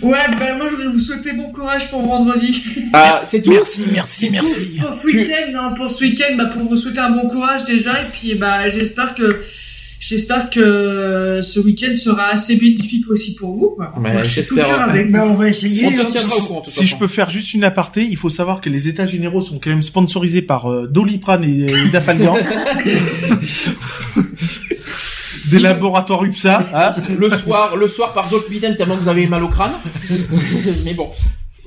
Ouais, 0.03 0.19
ben 0.37 0.55
moi 0.55 0.67
je 0.69 0.75
voudrais 0.75 0.91
vous 0.91 0.99
souhaiter 0.99 1.33
bon 1.33 1.51
courage 1.51 1.89
pour 1.89 2.01
vendredi. 2.05 2.61
Ah, 2.93 3.23
c'est 3.29 3.41
tout. 3.41 3.49
Merci, 3.51 3.81
merci, 3.91 4.29
merci. 4.29 4.77
pour 4.79 4.89
ce 5.03 5.07
Tu- 5.09 5.17
week-end, 5.17 5.51
hein, 5.57 5.73
pour 5.75 5.89
ce 5.89 6.03
week-end, 6.03 6.35
bah, 6.37 6.45
pour 6.45 6.61
vous 6.69 6.75
souhaiter 6.77 6.99
un 6.99 7.09
bon 7.09 7.27
courage 7.27 7.63
déjà, 7.63 7.98
et 8.01 8.09
puis 8.11 8.35
bah 8.35 8.69
j'espère 8.69 9.15
que 9.15 9.29
j'espère 9.99 10.49
que 10.49 11.41
ce 11.43 11.59
week-end 11.59 11.95
sera 11.95 12.27
assez 12.27 12.55
bénéfique 12.55 13.09
aussi 13.09 13.35
pour 13.35 13.51
vous. 13.55 13.77
j'espère. 14.23 14.81
avec. 14.81 15.11
Bah, 15.11 15.25
on 15.27 15.33
va 15.35 15.49
essayer. 15.49 15.87
On 15.87 15.91
se 15.91 16.01
hein. 16.01 16.37
au 16.37 16.41
courant. 16.41 16.63
Si 16.65 16.85
je 16.85 16.95
peux 16.97 17.07
faire 17.07 17.29
juste 17.29 17.53
une 17.53 17.63
aparté, 17.63 18.07
il 18.09 18.17
faut 18.17 18.29
savoir 18.29 18.61
que 18.61 18.69
les 18.69 18.87
états 18.87 19.05
généraux 19.05 19.41
sont 19.41 19.59
quand 19.59 19.69
même 19.69 19.81
sponsorisés 19.81 20.41
par 20.41 20.71
euh, 20.71 20.87
Doliprane 20.87 21.43
et, 21.43 21.65
et 21.65 21.89
Dafalgan. 21.91 22.37
Des 25.51 25.59
laboratoires 25.59 26.23
UPSA. 26.23 26.69
hein. 26.73 26.91
le 27.17 27.29
soir, 27.29 27.75
le 27.75 27.87
soir 27.87 28.13
par 28.13 28.29
Zolpidem 28.29 28.75
tellement 28.75 28.95
que 28.97 29.01
vous 29.01 29.09
avez 29.09 29.25
mal 29.25 29.43
au 29.43 29.47
crâne. 29.47 29.71
Mais 30.85 30.93
bon. 30.93 31.09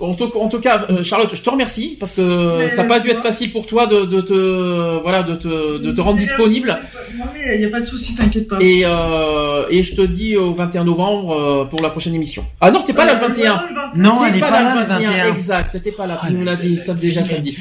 En 0.03 0.15
tout, 0.15 0.31
en 0.39 0.49
tout 0.49 0.59
cas, 0.61 0.87
euh, 0.91 1.03
Charlotte, 1.03 1.31
je 1.35 1.43
te 1.43 1.49
remercie 1.51 1.97
parce 2.01 2.13
que 2.15 2.59
Mais 2.59 2.69
ça 2.69 2.83
n'a 2.83 2.89
pas 2.89 3.01
dû 3.01 3.09
être 3.09 3.23
facile 3.23 3.53
pour 3.53 3.67
toi 3.67 3.87
de, 3.87 4.05
de 4.05 4.21
te, 4.21 5.01
voilà, 5.03 5.23
de 5.23 5.35
te, 5.37 5.79
de 5.79 5.93
te 5.93 6.01
rendre 6.01 6.19
disponible. 6.19 6.81
Non, 7.17 7.25
mais 7.35 7.55
il 7.55 7.61
n'y 7.61 7.67
a 7.67 7.71
pas 7.71 7.81
de 7.81 7.85
souci, 7.87 8.15
t'inquiète 8.15 8.49
pas. 8.49 8.59
Et, 8.61 8.83
euh, 8.85 9.65
et 9.71 9.83
je 9.83 9.95
te 9.95 10.03
dis 10.03 10.37
au 10.37 10.53
21 10.53 10.85
novembre 10.85 11.33
euh, 11.33 11.65
pour 11.65 11.81
la 11.83 11.91
prochaine 11.91 12.15
émission. 12.15 12.45
Ah 12.61 12.71
non, 12.71 12.83
t'es 12.83 12.93
pas 12.93 13.05
là 13.05 13.15
le 13.15 13.21
21. 13.21 13.63
Non, 13.95 14.19
T'es 14.21 14.31
elle 14.35 14.41
pas 14.41 14.51
là 14.51 14.81
le 14.81 14.87
21. 14.89 15.27
Exact, 15.35 15.81
t'es 15.83 15.93
pas 15.93 16.07
là. 16.07 16.21
Tu 16.27 16.33
nous 16.33 16.45
l'as 16.45 16.57
dit, 16.57 16.77
ça 16.77 16.95
déjà 16.95 17.23
samedi. 17.23 17.57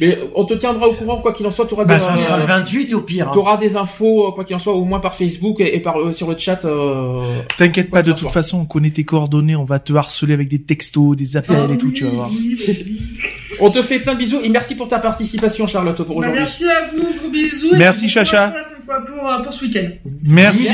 Mais 0.00 0.18
on 0.34 0.44
te 0.44 0.54
tiendra 0.54 0.88
au 0.88 0.92
courant, 0.94 1.18
quoi 1.18 1.32
qu'il 1.32 1.46
en 1.46 1.50
soit. 1.50 1.66
T'auras 1.66 1.84
Bah, 1.84 1.94
des, 1.94 2.00
ça 2.00 2.16
sera 2.18 2.36
euh, 2.36 2.40
le 2.40 2.44
28 2.46 2.94
au 2.94 3.00
pire. 3.00 3.28
hein. 3.28 3.32
T'auras 3.32 3.56
des 3.56 3.76
infos, 3.76 4.28
euh, 4.28 4.30
quoi 4.32 4.44
qu'il 4.44 4.54
en 4.56 4.58
soit, 4.58 4.74
au 4.74 4.84
moins 4.84 5.00
par 5.00 5.14
Facebook 5.14 5.60
et, 5.60 5.74
et 5.76 5.80
par 5.80 5.98
euh, 5.98 6.12
sur 6.12 6.28
le 6.28 6.36
chat. 6.36 6.64
euh, 6.64 7.22
T'inquiète 7.56 7.90
pas, 7.90 8.02
de 8.02 8.12
toute 8.12 8.30
façon, 8.30 8.58
on 8.60 8.64
connaît 8.66 8.90
tes 8.90 9.04
coordonnées, 9.04 9.56
on 9.56 9.64
va 9.64 9.78
te 9.78 9.92
harceler 9.94 10.34
avec 10.34 10.48
des 10.48 10.60
textos, 10.60 11.16
des 11.16 11.36
appels 11.36 11.70
et 11.72 11.78
tout, 11.78 11.85
tu 11.92 12.04
vas 12.04 12.10
voir. 12.10 12.30
On 13.60 13.70
te 13.70 13.82
fait 13.82 14.00
plein 14.00 14.14
de 14.14 14.18
bisous 14.18 14.40
et 14.42 14.48
merci 14.48 14.74
pour 14.74 14.88
ta 14.88 14.98
participation, 14.98 15.66
Charlotte, 15.66 15.96
pour 16.02 16.06
Bah, 16.20 16.28
aujourd'hui. 16.28 16.40
merci 16.40 16.64
à 16.68 16.88
vous, 16.92 17.18
gros 17.18 17.30
bisous. 17.30 17.74
Merci, 17.76 18.08
Chacha. 18.08 18.54
Pour, 18.86 18.94
pour, 18.96 19.16
pour, 19.20 19.42
pour 19.42 19.52
ce 19.52 19.64
week-end. 19.64 19.88
Merci. 20.28 20.68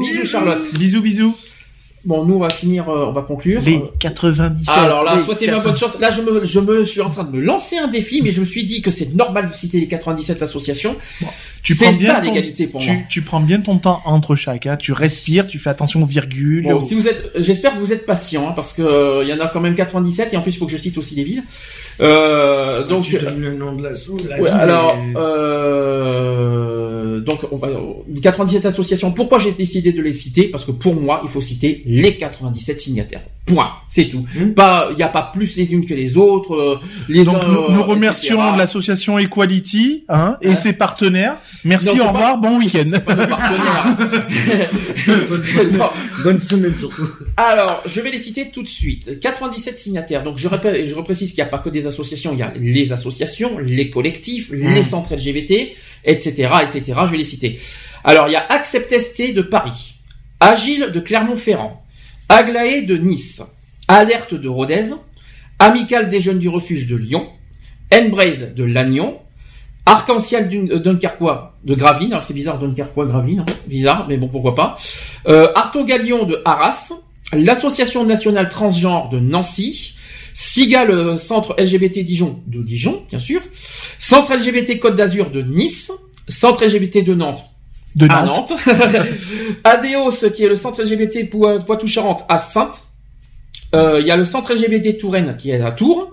Bisous, 0.00 0.24
Charlotte. 0.24 0.64
Bisous, 0.78 1.00
bisous. 1.02 1.34
Bon, 2.06 2.24
nous 2.24 2.34
on 2.36 2.38
va 2.38 2.50
finir, 2.50 2.88
euh, 2.88 3.06
on 3.08 3.12
va 3.12 3.22
conclure. 3.22 3.60
Les 3.62 3.76
Euh, 3.78 3.86
97. 3.98 4.68
Alors 4.78 5.02
là, 5.04 5.18
souhaitez-moi 5.18 5.56
80. 5.56 5.70
bonne 5.70 5.76
chance. 5.76 5.98
Là, 6.00 6.10
je 6.10 6.22
me, 6.22 6.44
je 6.44 6.60
me 6.60 6.84
suis 6.84 7.00
en 7.00 7.10
train 7.10 7.24
de 7.24 7.32
me 7.36 7.40
lancer 7.42 7.76
un 7.78 7.88
défi, 7.88 8.22
mais 8.22 8.30
je 8.32 8.40
me 8.40 8.44
suis 8.46 8.64
dit 8.64 8.80
que 8.80 8.90
c'est 8.90 9.12
normal 9.14 9.48
de 9.48 9.54
citer 9.54 9.80
les 9.80 9.88
97 9.88 10.40
associations. 10.42 10.96
Tu 11.64 11.74
c'est 11.74 11.86
prends 11.86 11.94
bien 11.98 12.14
ça 12.14 12.20
ton- 12.20 12.22
l'égalité 12.28 12.68
pour 12.68 12.80
tu, 12.80 12.90
moi. 12.92 13.00
tu 13.08 13.22
prends 13.22 13.40
bien 13.40 13.60
ton 13.60 13.78
temps 13.78 14.00
entre 14.04 14.36
chaque, 14.36 14.66
hein. 14.66 14.76
tu 14.76 14.92
respires, 14.92 15.48
tu 15.48 15.58
fais 15.58 15.68
attention 15.70 16.00
aux 16.00 16.06
virgules. 16.06 16.62
Bon, 16.62 16.78
si 16.78 16.94
vous 16.94 17.08
êtes, 17.08 17.32
j'espère 17.34 17.74
que 17.74 17.80
vous 17.80 17.92
êtes 17.92 18.06
patient, 18.06 18.48
hein, 18.48 18.52
parce 18.54 18.72
que 18.72 18.82
euh, 18.82 19.24
il 19.24 19.28
y 19.28 19.32
en 19.32 19.40
a 19.40 19.48
quand 19.48 19.60
même 19.60 19.74
97 19.74 20.32
et 20.32 20.36
en 20.36 20.42
plus 20.42 20.52
il 20.52 20.58
faut 20.58 20.66
que 20.66 20.72
je 20.72 20.76
cite 20.78 20.96
aussi 20.98 21.16
les 21.16 21.24
villes. 21.24 21.42
Euh, 22.00 22.86
donc, 22.86 23.04
tu 23.04 23.18
donnes 23.18 23.40
le 23.40 23.54
nom 23.54 23.74
de 23.74 23.82
l'assaut. 23.82 24.16
la 24.28 24.36
Ouais, 24.40 24.50
ville, 24.50 24.60
alors, 24.60 24.96
euh, 26.16 27.20
donc, 27.20 27.40
on 27.50 27.56
va, 27.56 27.68
97 28.22 28.66
associations. 28.66 29.12
Pourquoi 29.12 29.38
j'ai 29.38 29.52
décidé 29.52 29.92
de 29.92 30.02
les 30.02 30.12
citer? 30.12 30.48
Parce 30.48 30.64
que 30.64 30.70
pour 30.72 30.94
moi, 30.94 31.20
il 31.24 31.28
faut 31.30 31.40
citer 31.40 31.82
les 31.86 32.16
97 32.16 32.80
signataires. 32.80 33.22
Point. 33.46 33.70
C'est 33.88 34.06
tout. 34.08 34.24
Hmm. 34.36 34.50
Pas, 34.54 34.88
il 34.90 34.96
n'y 34.96 35.04
a 35.04 35.08
pas 35.08 35.30
plus 35.32 35.56
les 35.56 35.72
unes 35.72 35.86
que 35.86 35.94
les 35.94 36.16
autres. 36.16 36.54
euh, 36.54 36.78
Les 37.08 37.22
Donc 37.24 37.36
uns, 37.36 37.48
nous, 37.48 37.58
euh, 37.60 37.66
nous 37.70 37.82
remercions 37.84 38.56
l'association 38.56 39.18
Equality 39.20 40.04
hein, 40.08 40.36
et 40.42 40.48
Ouais. 40.48 40.56
ses 40.56 40.72
partenaires. 40.72 41.36
Merci, 41.64 41.86
Non, 41.86 41.94
au 41.94 41.98
pas- 41.98 42.06
revoir, 42.12 42.38
bon 42.38 42.58
week-end. 42.58 42.84
C'est 42.90 43.04
pas 43.04 43.14
nos 43.14 43.26
partenaires. 43.26 43.96
Non. 45.72 45.90
Bonne 46.24 46.40
semaine 46.40 46.74
surtout. 46.76 47.06
Alors, 47.36 47.82
je 47.86 48.00
vais 48.00 48.10
les 48.10 48.18
citer 48.18 48.50
tout 48.50 48.62
de 48.64 48.68
suite. 48.68 49.20
97 49.20 49.78
signataires. 49.78 50.24
Donc, 50.24 50.38
je, 50.38 50.48
répète, 50.48 50.88
je 50.88 50.94
reprécise 50.96 51.30
qu'il 51.32 51.42
n'y 51.42 51.48
a 51.48 51.50
pas 51.50 51.58
que 51.58 51.68
des 51.68 51.85
associations. 51.86 52.32
Il 52.32 52.38
y 52.38 52.42
a 52.42 52.52
les 52.56 52.92
associations, 52.92 53.58
les 53.58 53.90
collectifs, 53.90 54.50
les 54.50 54.82
centres 54.82 55.14
LGBT, 55.14 55.72
etc., 56.04 56.48
etc. 56.62 56.82
Je 57.06 57.10
vais 57.10 57.16
les 57.18 57.24
citer. 57.24 57.58
Alors, 58.04 58.28
il 58.28 58.32
y 58.32 58.36
a 58.36 58.46
Accept 58.48 58.96
ST 58.98 59.34
de 59.34 59.42
Paris, 59.42 59.94
Agile 60.40 60.90
de 60.92 61.00
Clermont-Ferrand, 61.00 61.82
Aglaé 62.28 62.82
de 62.82 62.96
Nice, 62.96 63.42
Alerte 63.88 64.34
de 64.34 64.48
Rodez, 64.48 64.90
Amical 65.58 66.08
des 66.08 66.20
jeunes 66.20 66.38
du 66.38 66.48
refuge 66.48 66.86
de 66.86 66.96
Lyon, 66.96 67.28
Embrace 67.92 68.54
de 68.54 68.64
Lannion, 68.64 69.18
Arc-en-ciel 69.86 70.50
euh, 70.70 70.78
Dunkerquois 70.78 71.54
de 71.64 71.74
Gravelines. 71.74 72.12
Alors, 72.12 72.24
c'est 72.24 72.34
bizarre, 72.34 72.58
Dunkerquois, 72.58 73.06
Gravelines. 73.06 73.40
hein. 73.40 73.52
Bizarre, 73.66 74.06
mais 74.08 74.16
bon, 74.18 74.28
pourquoi 74.28 74.54
pas. 74.54 74.76
Euh, 75.28 75.48
Arto 75.54 75.84
Galion 75.84 76.24
de 76.26 76.42
Arras, 76.44 76.92
l'Association 77.32 78.04
nationale 78.04 78.48
transgenre 78.48 79.08
de 79.08 79.18
Nancy, 79.18 79.94
SIGA, 80.38 80.84
le 80.84 81.16
centre 81.16 81.54
LGBT 81.58 82.00
Dijon 82.00 82.40
de 82.46 82.62
Dijon, 82.62 83.04
bien 83.08 83.18
sûr, 83.18 83.40
Centre 83.98 84.34
LGBT 84.34 84.78
Côte 84.78 84.94
d'Azur 84.94 85.30
de 85.30 85.40
Nice, 85.40 85.90
Centre 86.28 86.62
LGBT 86.66 87.02
de 87.04 87.14
Nantes. 87.14 87.40
De 87.94 88.06
à 88.10 88.22
Nantes. 88.24 88.50
Nantes, 88.50 88.60
ADEOS 89.64 90.30
qui 90.34 90.44
est 90.44 90.48
le 90.48 90.54
centre 90.54 90.82
LGBT 90.82 91.30
Po- 91.30 91.60
Poitou-Charentes 91.66 92.24
à 92.28 92.36
Sainte, 92.38 92.82
Euh, 93.74 93.98
il 94.00 94.06
y 94.06 94.10
a 94.12 94.16
le 94.16 94.24
centre 94.24 94.52
LGBT 94.54 94.96
Touraine 94.98 95.36
qui 95.38 95.50
est 95.50 95.60
à 95.60 95.72
Tours, 95.72 96.12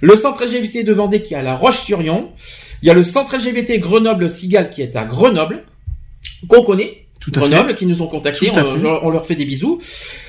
le 0.00 0.16
centre 0.16 0.42
LGBT 0.44 0.84
de 0.84 0.92
Vendée 0.92 1.20
qui 1.20 1.34
est 1.34 1.36
à 1.36 1.42
La 1.42 1.54
Roche-sur-Yon, 1.56 2.30
il 2.82 2.86
y 2.86 2.90
a 2.90 2.94
le 2.94 3.02
centre 3.02 3.36
LGBT 3.36 3.78
Grenoble 3.78 4.30
Sigal 4.30 4.70
qui 4.70 4.80
est 4.82 4.94
à 4.96 5.04
Grenoble, 5.04 5.64
qu'on 6.48 6.62
connaît, 6.64 7.06
Tout 7.20 7.30
à 7.34 7.40
Grenoble, 7.40 7.74
qui 7.74 7.86
nous 7.86 8.00
ont 8.02 8.06
contactés, 8.06 8.50
on 9.02 9.10
leur 9.10 9.26
fait 9.26 9.34
des 9.34 9.44
bisous. 9.44 9.80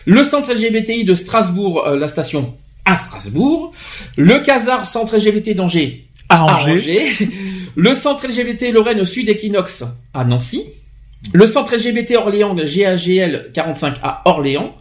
Le 0.05 0.23
centre 0.23 0.51
LGBTI 0.53 1.05
de 1.05 1.13
Strasbourg, 1.13 1.87
euh, 1.87 1.95
la 1.97 2.07
station 2.09 2.53
à 2.85 2.95
Strasbourg. 2.95 3.71
Le 4.17 4.39
Casar, 4.39 4.85
centre 4.85 5.17
LGBT 5.17 5.55
d'Angers, 5.55 6.07
À 6.29 6.41
à 6.41 6.55
Angers. 6.55 7.07
Le 7.75 7.93
centre 7.93 8.27
LGBT 8.27 8.71
Lorraine 8.71 9.03
Sud 9.03 9.27
Equinox 9.27 9.83
à 10.13 10.23
Nancy. 10.23 10.63
Le 11.33 11.47
centre 11.47 11.75
LGBT 11.75 12.15
Orléans 12.17 12.55
GAGL 12.55 13.51
45 13.53 13.95
à 14.01 14.21
Orléans. 14.25 14.75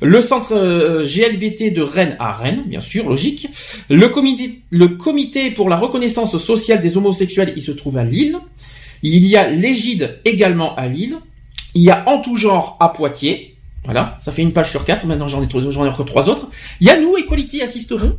Le 0.00 0.20
centre 0.20 0.54
euh, 0.54 1.04
GLBT 1.04 1.72
de 1.72 1.82
Rennes 1.82 2.16
à 2.18 2.32
Rennes, 2.32 2.64
bien 2.66 2.80
sûr, 2.80 3.08
logique. 3.08 3.48
Le 3.88 4.08
comité, 4.08 4.60
le 4.70 4.88
comité 4.88 5.50
pour 5.50 5.68
la 5.68 5.76
reconnaissance 5.76 6.36
sociale 6.38 6.80
des 6.80 6.96
homosexuels, 6.96 7.52
il 7.56 7.62
se 7.62 7.72
trouve 7.72 7.96
à 7.96 8.04
Lille. 8.04 8.38
Il 9.02 9.26
y 9.26 9.36
a 9.36 9.48
l'Égide 9.50 10.18
également 10.24 10.74
à 10.76 10.88
Lille. 10.88 11.18
Il 11.74 11.82
y 11.82 11.90
a 11.90 12.08
En 12.08 12.20
tout 12.20 12.36
genre 12.36 12.76
à 12.80 12.90
Poitiers. 12.90 13.53
Voilà, 13.84 14.16
ça 14.20 14.32
fait 14.32 14.42
une 14.42 14.52
page 14.52 14.70
sur 14.70 14.84
quatre. 14.84 15.04
Maintenant, 15.06 15.28
j'en 15.28 15.42
ai, 15.42 15.48
trois- 15.48 15.62
j'en 15.70 15.84
ai 15.84 15.88
encore 15.88 16.06
trois 16.06 16.28
autres. 16.28 16.48
Il 16.80 16.86
y 16.86 16.90
a 16.90 16.98
nous, 17.00 17.16
Equality 17.16 17.60
assisteront. 17.62 18.18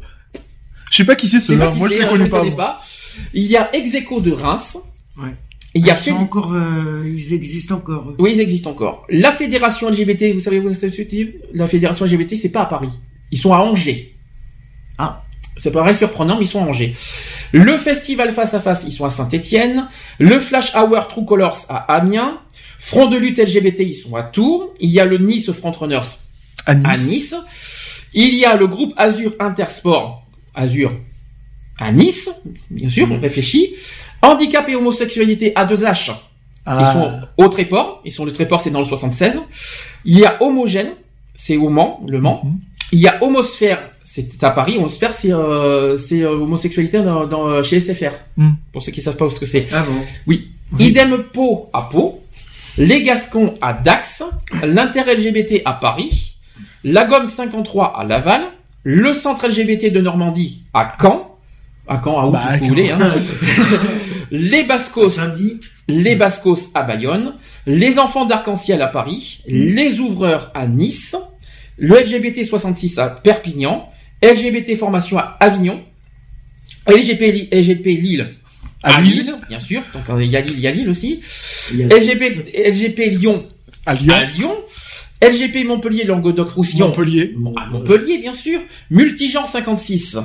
Je 0.92 0.98
sais 0.98 1.06
pas 1.06 1.16
qui 1.16 1.28
c'est 1.28 1.40
Je 1.40 1.46
sais 1.46 1.58
pas 1.58 1.66
ceux-là. 1.66 1.72
qui 1.74 1.80
Moi, 1.80 1.90
je 1.90 1.94
les 1.96 2.02
euh, 2.04 2.08
connais 2.10 2.26
je 2.26 2.30
pas. 2.30 2.40
connais 2.42 2.56
pas. 2.56 2.82
Il 3.34 3.44
y 3.46 3.58
a 3.58 3.76
Execo 3.76 4.22
de 4.22 4.32
Reims. 4.32 4.78
Ouais. 5.18 5.30
Il 5.74 5.86
y 5.86 5.90
a 5.90 5.96
Ils 5.96 6.00
sont 6.00 6.12
Féd- 6.12 6.18
encore, 6.22 6.54
euh, 6.54 7.04
ils 7.06 7.34
existent 7.34 7.76
encore. 7.76 8.14
Oui, 8.20 8.32
ils 8.36 8.40
existent 8.42 8.70
encore. 8.72 9.06
La 9.10 9.32
fédération 9.32 9.90
LGBT, 9.90 10.34
vous 10.34 10.40
savez 10.40 10.60
où 10.60 10.74
c'est 10.74 10.92
La 11.54 11.68
fédération 11.68 12.06
LGBT, 12.06 12.38
c'est 12.38 12.52
pas 12.52 12.62
à 12.62 12.66
Paris. 12.66 12.90
Ils 13.32 13.38
sont 13.38 13.54
à 13.54 13.58
Angers. 13.58 14.16
Ah. 14.98 15.24
Ça 15.58 15.72
paraît 15.72 15.94
surprenant, 15.96 16.38
mais 16.38 16.46
ils 16.46 16.48
sont 16.50 16.64
à 16.64 16.68
Angers. 16.68 16.94
Le 17.54 17.78
festival 17.78 18.32
Face 18.34 18.54
à 18.54 18.60
Face, 18.60 18.84
ils 18.88 18.92
sont 18.92 19.06
à 19.06 19.10
Saint-Étienne. 19.10 19.88
Le 20.20 20.40
Flash 20.40 20.74
Hour 20.76 21.08
True 21.08 21.26
Colors 21.26 21.58
à 21.70 21.78
Amiens. 21.94 22.40
Front 22.80 23.08
de 23.08 23.18
lutte 23.18 23.40
LGBT, 23.40 23.80
ils 23.82 23.94
sont 23.96 24.16
à 24.16 24.24
Tours. 24.24 24.74
Il 24.80 24.90
y 24.90 25.00
a 25.00 25.06
le 25.06 25.18
Nice 25.18 25.52
Frontrunners 25.52 26.02
À 26.66 26.76
Nice. 26.76 26.86
à 26.86 26.98
Nice. 26.98 27.36
Il 28.14 28.34
y 28.36 28.46
a 28.46 28.56
le 28.56 28.68
groupe 28.68 28.94
Azur 28.98 29.34
Intersport, 29.40 30.24
Azur, 30.54 30.94
à 31.78 31.92
Nice, 31.92 32.30
bien 32.70 32.90
sûr, 32.90 33.08
on 33.12 33.20
réfléchit. 33.20 33.76
Handicap 34.22 34.68
et 34.70 34.76
homosexualité 34.76 35.52
à 35.56 35.66
2H, 35.66 36.12
Ah. 36.66 36.80
ils 36.80 36.94
sont 36.94 37.12
au 37.38 37.48
Tréport, 37.50 38.02
ils 38.06 38.12
sont 38.12 38.24
le 38.26 38.32
Tréport, 38.32 38.62
c'est 38.62 38.72
dans 38.72 38.80
le 38.80 38.86
76. 38.86 39.40
Il 40.06 40.18
y 40.18 40.26
a 40.26 40.42
Homogène, 40.42 40.92
c'est 41.36 41.58
au 41.58 41.70
Mans, 41.70 42.02
le 42.08 42.20
Mans. 42.22 42.42
Mhm. 42.46 42.58
Il 42.94 43.00
y 43.00 43.08
a 43.08 43.22
Homosphère, 43.24 43.80
c'est 44.06 44.42
à 44.44 44.52
Paris. 44.52 44.78
Homosphère, 44.78 45.14
c'est 45.14 45.34
euh, 45.34 45.98
euh, 46.14 46.26
homosexualité 46.30 47.02
dans, 47.02 47.28
dans- 47.28 47.62
chez 47.64 47.80
SFR. 47.82 48.12
Mhm. 48.38 48.56
Pour 48.72 48.82
ceux 48.82 48.92
qui 48.94 49.02
savent 49.02 49.18
pas 49.18 49.30
ce 49.30 49.40
que 49.40 49.46
c'est. 49.46 49.66
Ah 49.74 49.84
bon 49.88 50.02
Oui. 50.28 50.52
Idem 50.80 51.24
Pau 51.34 51.70
à 51.74 51.84
Pau, 51.84 52.24
les 52.78 53.04
Gascons 53.04 53.54
à 53.62 53.74
Dax, 53.74 54.24
l'inter-LGBT 54.66 55.62
à 55.66 55.74
Paris, 55.74 56.36
la 56.84 57.06
Gomme 57.06 57.28
53 57.28 57.98
à 58.00 58.04
Laval, 58.04 58.44
le 58.84 59.14
centre 59.14 59.48
LGBT 59.48 59.92
de 59.92 60.02
Normandie 60.02 60.62
à 60.74 60.96
Caen, 61.02 61.38
à 61.88 62.02
Caen, 62.04 62.20
à 62.20 62.28
où 62.28 62.32
Bah, 62.32 62.42
tout 62.42 62.48
à 62.48 62.54
ce 62.54 62.60
que 62.60 62.60
vous 62.60 62.66
Caen. 62.66 62.70
voulez, 62.70 62.90
hein. 62.92 63.00
les 64.32 64.64
Bascos, 64.64 65.10
Samedi. 65.10 65.60
les 65.88 66.16
Bascos 66.16 66.72
à 66.74 66.84
Bayonne, 66.84 67.34
les 67.66 67.98
enfants 68.00 68.26
d'Arc-en-Ciel 68.26 68.82
à 68.82 68.88
Paris, 68.88 69.42
les 69.48 70.00
ouvreurs 70.00 70.52
à 70.54 70.68
Nice, 70.68 71.16
le 71.78 71.96
LGBT 72.00 72.44
66 72.44 73.00
à 73.00 73.10
Perpignan, 73.10 73.90
LGBT 74.24 74.76
formation 74.78 75.18
à 75.18 75.38
Avignon, 75.40 75.82
Li- 76.88 77.50
LGBT 77.52 77.86
Lille 77.86 78.36
À 78.86 78.98
à 78.98 79.02
Lille. 79.02 79.24
Lille, 79.24 79.36
bien 79.50 79.60
sûr. 79.60 79.82
Donc 79.94 80.04
euh, 80.10 80.24
il 80.24 80.30
y 80.32 80.38
a 80.38 80.42
Lille, 80.42 80.54
il 80.58 80.62
y 80.62 80.68
a 80.68 80.72
Lille 80.72 80.90
aussi. 80.90 81.20
LGBT, 81.74 82.52
LGBT 82.70 83.00
Lyon 83.10 83.46
À 83.86 83.94
Lyon. 83.94 84.14
à 84.16 84.24
Lyon. 84.24 84.56
LGP 85.22 85.66
Montpellier 85.66 86.04
Languedoc-Roussillon 86.04 86.88
Montpellier. 86.90 87.34
à 87.58 87.66
Montpellier, 87.68 88.20
bien 88.20 88.34
sûr. 88.34 88.60
Multigenre 88.92 89.48
56 89.48 90.18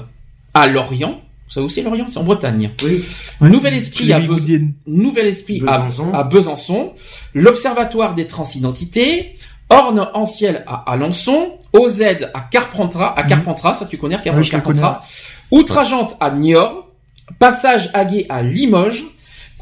à 0.53 0.67
Lorient. 0.67 1.21
Ça 1.49 1.63
aussi, 1.63 1.83
Lorient, 1.83 2.07
c'est 2.09 2.19
en 2.19 2.25
Bretagne. 2.25 2.71
Oui. 2.85 3.03
Nouvel 3.41 3.75
Esprit 3.75 4.13
à. 4.13 4.21
Bigoudiennes. 4.21 4.75
Nouvel 4.87 5.27
Esprit 5.29 5.63
à- 5.67 5.79
Besançon. 5.79 6.13
À, 6.13 6.23
Besançon, 6.25 6.93
l'Observatoire 7.35 8.15
des 8.15 8.27
transidentités, 8.27 9.37
Orne 9.69 10.07
Anciel 10.15 10.65
à 10.67 10.93
Alençon, 10.93 11.53
OZ 11.73 12.03
à 12.35 12.41
Carpentras, 12.51 13.15
à 13.17 13.23
Carpentras, 13.23 13.75
ça 13.75 13.87
tu 13.87 13.97
connais, 13.97 14.19
Car- 14.23 14.37
Ouais, 14.37 14.43
Carpentras, 14.45 15.01
Outrageante 15.51 16.17
à 16.21 16.31
Niort, 16.31 16.89
Passage 17.39 17.91
Aguet 17.95 18.27
à 18.29 18.43
Limoges, 18.43 19.05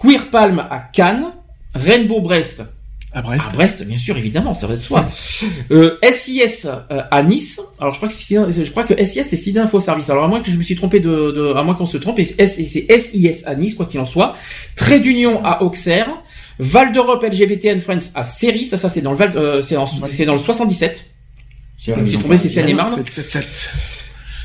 Queer 0.00 0.26
Palm 0.30 0.58
à 0.70 0.78
Cannes, 0.92 1.26
Rainbow 1.74 2.20
Brest 2.20 2.62
À 3.12 3.22
Brest. 3.22 3.48
à 3.50 3.52
Brest, 3.52 3.84
bien 3.86 3.98
sûr, 3.98 4.16
évidemment, 4.16 4.54
ça 4.54 4.66
va 4.66 4.76
de 4.76 4.80
soi. 4.82 5.06
Euh, 5.70 5.96
SIS 6.02 6.66
euh, 6.66 7.02
à 7.10 7.22
Nice. 7.22 7.60
Alors 7.80 7.92
je 7.92 7.98
crois 7.98 8.08
que 8.08 8.14
c'est- 8.14 8.64
je 8.64 8.70
crois 8.70 8.84
que 8.84 8.94
SIS 9.04 9.24
c'est 9.28 9.36
Sida 9.36 9.62
Info 9.64 9.80
Service. 9.80 10.08
Alors 10.10 10.24
à 10.24 10.28
moins 10.28 10.40
que 10.42 10.50
je 10.50 10.56
me 10.56 10.62
suis 10.62 10.76
trompé 10.76 11.00
de, 11.00 11.30
de 11.32 11.54
à 11.54 11.62
moins 11.62 11.74
qu'on 11.74 11.86
se 11.86 11.98
trompe, 11.98 12.20
c'est 12.20 12.46
SIS 12.98 13.42
à 13.46 13.54
Nice 13.54 13.74
quoi 13.74 13.86
qu'il 13.86 14.00
en 14.00 14.06
soit. 14.06 14.36
Trait 14.76 15.00
d'Union 15.00 15.44
à 15.44 15.62
Auxerre, 15.62 16.08
Val 16.58 16.92
d'Europe 16.92 17.22
LGBT 17.22 17.66
and 17.76 17.80
Friends 17.80 18.10
à 18.14 18.24
Série, 18.24 18.64
ça, 18.64 18.76
ça 18.76 18.88
c'est 18.88 19.00
dans 19.00 19.12
le 19.12 19.16
Val, 19.18 19.36
euh, 19.36 19.60
c'est 19.62 19.74
dans, 19.76 19.84
dans 19.84 20.32
le 20.32 20.38
77. 20.38 21.04
C'est 21.76 21.94
Je 21.96 22.00
me 22.00 22.06
suis 22.08 22.18
trompé, 22.18 22.38
c'est 22.38 22.48
Seine-et-Marne. 22.48 22.92
777. 23.04 23.70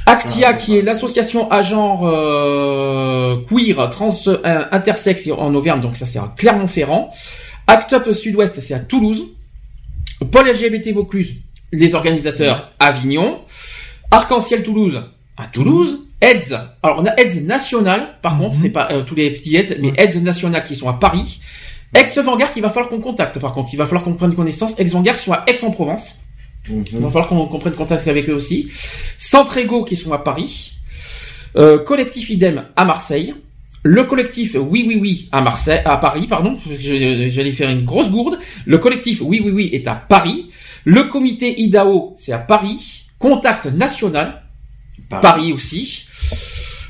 Actia, 0.06 0.54
qui 0.54 0.78
est 0.78 0.82
l'association 0.82 1.50
à 1.50 1.62
genre 1.62 2.02
euh, 2.06 3.38
queer, 3.50 3.90
trans, 3.90 4.14
euh, 4.28 4.66
intersexe 4.72 5.30
en 5.36 5.54
Auvergne, 5.54 5.82
donc 5.82 5.96
ça 5.96 6.06
c'est 6.06 6.20
à 6.20 6.34
Clermont-Ferrand. 6.36 7.12
Act 7.68 7.94
Up 7.94 8.12
Sud-Ouest, 8.12 8.60
c'est 8.60 8.74
à 8.74 8.80
Toulouse. 8.80 9.24
Paul 10.32 10.48
LGBT 10.48 10.94
Vaucluse, 10.94 11.36
les 11.72 11.96
organisateurs, 11.96 12.72
Avignon. 12.80 13.40
Arc-en-Ciel 14.12 14.64
Toulouse, 14.64 15.02
à 15.38 15.48
Toulouse. 15.48 16.08
AIDS, 16.22 16.58
alors 16.82 17.00
on 17.00 17.06
a 17.06 17.12
AIDS 17.20 17.42
national, 17.46 18.16
par 18.22 18.38
contre, 18.38 18.56
c'est 18.56 18.70
pas 18.70 18.90
euh, 18.92 19.04
tous 19.04 19.16
les 19.16 19.32
petits 19.32 19.58
AIDS, 19.58 19.78
mais 19.82 19.94
AIDS 19.98 20.22
national 20.22 20.64
qui 20.64 20.76
sont 20.76 20.88
à 20.88 20.94
Paris. 20.94 21.42
Ex-Vanguard 21.94 22.54
qu'il 22.54 22.62
va 22.62 22.70
falloir 22.70 22.90
qu'on 22.90 23.02
contacte, 23.02 23.40
par 23.40 23.54
contre, 23.54 23.74
il 23.74 23.78
va 23.78 23.86
falloir 23.86 24.04
qu'on 24.04 24.14
prenne 24.14 24.34
connaissance. 24.34 24.80
Ex-Vanguard 24.80 25.20
sont 25.20 25.34
à 25.34 25.44
Aix-en-Provence. 25.48 26.23
Il 26.70 27.00
va 27.00 27.08
falloir 27.10 27.28
qu'on 27.28 27.46
prenne 27.60 27.74
contact 27.74 28.08
avec 28.08 28.30
eux 28.30 28.34
aussi. 28.34 28.70
Centre 29.18 29.58
Ego 29.58 29.84
qui 29.84 29.96
sont 29.96 30.14
à 30.14 30.18
Paris. 30.20 30.72
Euh, 31.58 31.78
collectif 31.80 32.30
Idem 32.30 32.66
à 32.76 32.86
Marseille. 32.86 33.34
Le 33.84 34.06
collectif 34.06 34.56
Oui 34.58 34.86
Oui 34.88 34.98
Oui 35.00 35.30
à 35.34 35.42
Marseille, 35.42 35.82
à 35.84 35.98
Paris, 35.98 36.26
pardon. 36.28 36.58
Je- 36.70 37.28
J'allais 37.30 37.52
faire 37.52 37.70
une 37.70 37.84
grosse 37.84 38.10
gourde. 38.10 38.40
Le 38.66 38.78
collectif 38.78 39.22
Oui 39.22 39.42
Oui 39.44 39.52
Oui 39.52 39.70
est 39.74 39.88
à 39.88 39.94
Paris. 39.96 40.50
Le 40.86 41.04
comité 41.06 41.60
IDAO, 41.62 42.16
c'est 42.18 42.32
à 42.32 42.38
Paris. 42.38 43.06
Contact 43.20 43.66
National, 43.68 44.42
Paris, 45.10 45.52
aussi. 45.54 46.06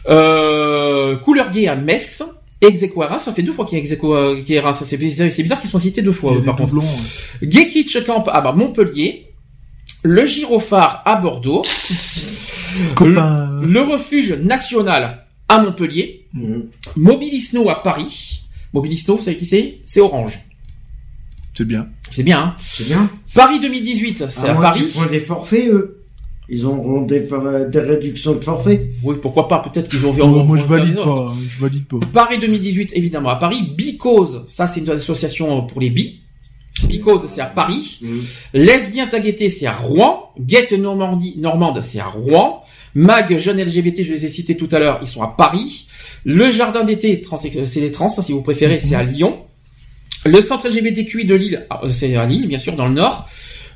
Euh, 0.08 1.16
Couleur 1.18 1.52
Gay 1.52 1.68
à 1.68 1.76
Metz. 1.76 2.24
Reims, 2.64 3.24
ça 3.26 3.34
fait 3.34 3.42
deux 3.44 3.52
fois 3.52 3.66
qu'il 3.66 3.78
y 3.78 3.82
a 3.82 3.84
Execo 3.84 4.16
euh. 4.16 4.42
C'est 4.86 4.96
bizarre, 4.98 5.28
bizarre 5.28 5.60
qu'ils 5.60 5.70
sont 5.70 5.80
cités 5.80 6.02
deux 6.02 6.14
fois, 6.14 6.34
euh, 6.38 6.42
par 6.42 6.56
contre. 6.56 6.74
doublons. 6.74 6.88
Gay 7.44 7.68
Kitsch 7.68 8.06
Camp 8.06 8.24
à 8.28 8.52
Montpellier. 8.54 9.33
Le 10.04 10.26
Gyrophare 10.26 11.02
à 11.06 11.16
Bordeaux. 11.16 11.64
Le, 13.02 13.66
le 13.66 13.82
Refuge 13.82 14.34
National 14.34 15.26
à 15.48 15.62
Montpellier. 15.62 16.26
Mhm. 16.34 16.66
Mobilisno 16.98 17.70
à 17.70 17.82
Paris. 17.84 18.42
Mobilisno, 18.74 19.16
vous 19.18 19.22
savez 19.24 19.38
qui 19.38 19.46
c'est? 19.46 19.80
C'est 19.86 20.02
Orange. 20.02 20.40
C'est 21.54 21.66
bien. 21.66 21.88
C'est 22.10 22.24
bien, 22.24 22.40
hein? 22.40 22.56
C'est 22.58 22.86
bien. 22.88 23.10
Paris 23.36 23.60
2018, 23.60 24.26
c'est 24.30 24.48
À 24.50 24.52
à 24.54 24.56
Paris. 24.62 24.86
font 24.92 25.06
des 25.06 25.20
forfaits, 25.20 25.68
eux. 25.70 26.00
Ils 26.50 26.66
auront 26.66 27.04
des, 27.04 27.22
for- 27.22 27.70
des 27.70 27.80
réductions 27.80 28.34
de 28.36 28.44
forfaits. 28.44 28.88
Oui, 29.04 29.16
pourquoi 29.22 29.48
pas 29.48 29.60
Peut-être 29.60 29.90
qu'ils 29.90 30.06
ont 30.06 30.12
vu. 30.12 30.22
Oh, 30.24 30.44
moi, 30.44 30.58
je 30.58 30.64
valide 30.66 30.96
pas. 30.96 31.32
Je 31.48 31.60
valide 31.62 31.86
pas. 31.86 31.98
Paris 32.12 32.40
2018, 32.40 32.92
évidemment, 32.96 33.30
à 33.30 33.36
Paris. 33.38 33.72
Bicause, 33.78 34.44
ça 34.48 34.68
c'est 34.68 34.82
une 34.82 34.90
association 34.90 35.62
pour 35.68 35.80
les 35.80 35.90
bi. 35.92 36.20
Bicause, 36.88 37.26
c'est 37.28 37.42
à 37.42 37.46
Paris. 37.46 38.00
Lesbien 38.54 39.08
Tagueté, 39.08 39.50
c'est 39.50 39.66
à 39.66 39.74
Rouen. 39.74 40.32
Guette 40.40 40.72
Normandie, 40.74 41.36
Normande, 41.38 41.82
c'est 41.82 42.00
à 42.00 42.06
Rouen. 42.06 42.64
Mag, 42.96 43.38
Jeunes 43.40 43.62
LGBT, 43.62 44.04
je 44.04 44.14
les 44.14 44.26
ai 44.26 44.30
cités 44.30 44.56
tout 44.56 44.70
à 44.72 44.80
l'heure, 44.80 45.00
ils 45.02 45.08
sont 45.08 45.24
à 45.24 45.28
Paris. 45.36 45.88
Le 46.26 46.52
Jardin 46.52 46.84
d'été, 46.84 47.22
trans- 47.22 47.38
c'est 47.38 47.80
les 47.80 47.92
trans, 47.92 48.08
ça, 48.10 48.22
si 48.22 48.32
vous 48.32 48.42
préférez, 48.42 48.80
c'est 48.80 48.96
à 48.96 49.04
Lyon. 49.04 49.40
Le 50.26 50.40
Centre 50.42 50.68
LGBTQI 50.70 51.26
de 51.26 51.36
Lille, 51.36 51.66
ah, 51.70 51.82
euh, 51.84 51.90
c'est 51.92 52.16
à 52.16 52.26
Lille, 52.26 52.48
bien 52.48 52.60
sûr, 52.60 52.76
dans 52.76 52.88
le 52.88 52.94
Nord. 52.94 53.28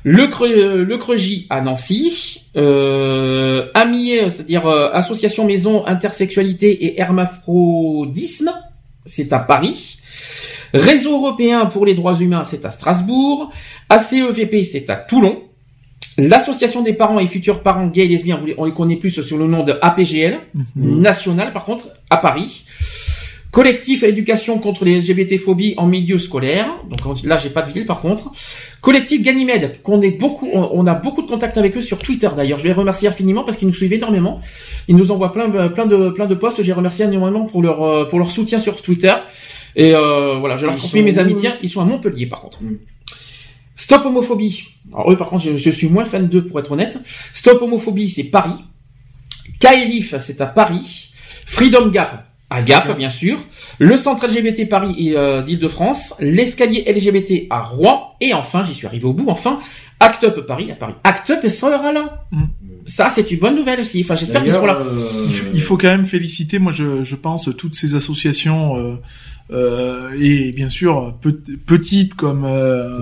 Le, 0.04 0.28
Creux, 0.28 0.48
euh, 0.56 0.84
le 0.84 0.96
Creugy 0.96 1.46
à 1.50 1.60
Nancy. 1.60 2.40
Euh, 2.56 3.66
Amier, 3.74 4.28
c'est-à-dire 4.30 4.66
euh, 4.66 4.88
Association 4.92 5.44
Maison 5.44 5.84
Intersexualité 5.86 6.86
et 6.86 7.00
Hermaphrodisme, 7.00 8.52
c'est 9.04 9.32
à 9.32 9.40
Paris. 9.40 9.98
Réseau 10.74 11.14
européen 11.16 11.66
pour 11.66 11.86
les 11.86 11.94
droits 11.94 12.14
humains, 12.14 12.44
c'est 12.44 12.64
à 12.64 12.70
Strasbourg. 12.70 13.50
ACEVP, 13.88 14.64
c'est 14.64 14.90
à 14.90 14.96
Toulon. 14.96 15.42
L'association 16.18 16.82
des 16.82 16.94
parents 16.94 17.20
et 17.20 17.26
futurs 17.28 17.60
parents 17.62 17.86
gays 17.86 18.04
et 18.04 18.08
lesbiens, 18.08 18.40
on 18.56 18.64
les 18.64 18.74
connaît 18.74 18.96
plus 18.96 19.22
sur 19.22 19.38
le 19.38 19.46
nom 19.46 19.62
de 19.62 19.78
APGL, 19.80 20.40
national 20.74 21.52
par 21.52 21.64
contre, 21.64 21.88
à 22.10 22.16
Paris. 22.16 22.64
Collectif 23.52 24.02
éducation 24.02 24.58
contre 24.58 24.84
les 24.84 25.00
LGBT-phobies 25.00 25.74
en 25.78 25.86
milieu 25.86 26.18
scolaire. 26.18 26.68
Donc 26.90 27.22
là, 27.24 27.38
j'ai 27.38 27.48
pas 27.48 27.62
de 27.62 27.72
ville 27.72 27.86
par 27.86 28.00
contre. 28.00 28.30
Collectif 28.82 29.22
Ganymède, 29.22 29.80
qu'on 29.82 30.02
est 30.02 30.10
beaucoup, 30.10 30.48
on, 30.52 30.68
on 30.72 30.86
a 30.86 30.94
beaucoup 30.94 31.22
de 31.22 31.28
contacts 31.28 31.56
avec 31.56 31.76
eux 31.76 31.80
sur 31.80 31.98
Twitter 31.98 32.28
d'ailleurs. 32.36 32.58
Je 32.58 32.64
les 32.64 32.72
remercie 32.72 33.06
infiniment 33.06 33.44
parce 33.44 33.56
qu'ils 33.56 33.68
nous 33.68 33.74
suivent 33.74 33.94
énormément. 33.94 34.40
Ils 34.86 34.96
nous 34.96 35.10
envoient 35.12 35.32
plein, 35.32 35.48
plein 35.70 35.86
de, 35.86 36.10
plein 36.10 36.26
de 36.26 36.34
posts. 36.34 36.62
J'ai 36.62 36.72
remercié 36.74 37.06
énormément 37.06 37.46
pour 37.46 37.62
leur, 37.62 37.82
euh, 37.82 38.04
pour 38.04 38.18
leur 38.18 38.30
soutien 38.30 38.58
sur 38.58 38.82
Twitter. 38.82 39.14
Et 39.76 39.94
euh, 39.94 40.36
voilà, 40.38 40.56
je 40.56 40.66
leur 40.66 40.76
transmets 40.76 41.02
mes 41.02 41.18
amitiés. 41.18 41.50
Ils 41.62 41.68
sont 41.68 41.80
à 41.80 41.84
Montpellier 41.84 42.26
par 42.26 42.40
contre. 42.40 42.62
Mm. 42.62 42.78
Stop 43.74 44.06
homophobie. 44.06 44.64
Alors 44.92 45.12
eux 45.12 45.16
par 45.16 45.28
contre, 45.28 45.44
je, 45.44 45.56
je 45.56 45.70
suis 45.70 45.88
moins 45.88 46.04
fan 46.04 46.28
d'eux 46.28 46.44
pour 46.44 46.58
être 46.58 46.72
honnête. 46.72 46.98
Stop 47.34 47.62
homophobie, 47.62 48.10
c'est 48.10 48.24
Paris. 48.24 48.64
Kaelif, 49.60 50.14
c'est 50.20 50.40
à 50.40 50.46
Paris. 50.46 51.12
Freedom 51.46 51.88
Gap, 51.88 52.28
à 52.50 52.62
Gap, 52.62 52.96
bien 52.96 53.10
sûr. 53.10 53.38
Le 53.78 53.96
centre 53.96 54.26
LGBT 54.26 54.68
Paris 54.68 54.94
et 54.98 55.16
euh, 55.16 55.42
d'Île-de-France. 55.42 56.14
L'escalier 56.20 56.84
LGBT 56.86 57.46
à 57.50 57.62
Rouen. 57.62 58.14
Et 58.20 58.32
enfin, 58.34 58.64
j'y 58.64 58.74
suis 58.74 58.86
arrivé 58.86 59.04
au 59.04 59.12
bout, 59.12 59.28
enfin, 59.28 59.58
Act 60.00 60.24
Up 60.24 60.46
Paris 60.46 60.70
à 60.70 60.74
Paris. 60.74 60.94
Act 61.04 61.30
Up 61.30 61.46
sera 61.48 61.92
là. 61.92 62.24
Mm. 62.30 62.44
Ça, 62.86 63.10
c'est 63.10 63.30
une 63.30 63.38
bonne 63.38 63.56
nouvelle 63.56 63.80
aussi. 63.80 64.00
Enfin, 64.02 64.14
j'espère 64.14 64.42
qu'ils 64.42 64.52
seront 64.52 64.66
là. 64.66 64.78
Euh, 64.80 65.26
Il 65.52 65.60
faut, 65.60 65.76
quand 65.76 65.88
même 65.88 66.06
féliciter, 66.06 66.58
moi 66.58 66.72
je, 66.72 67.04
je 67.04 67.16
pense, 67.16 67.50
toutes 67.56 67.74
ces 67.74 67.94
associations 67.94 68.76
euh, 68.76 68.96
et 69.50 70.52
bien 70.52 70.68
sûr 70.68 71.14
pe- 71.20 71.42
petites 71.66 72.14
comme 72.14 72.44
euh, 72.44 73.00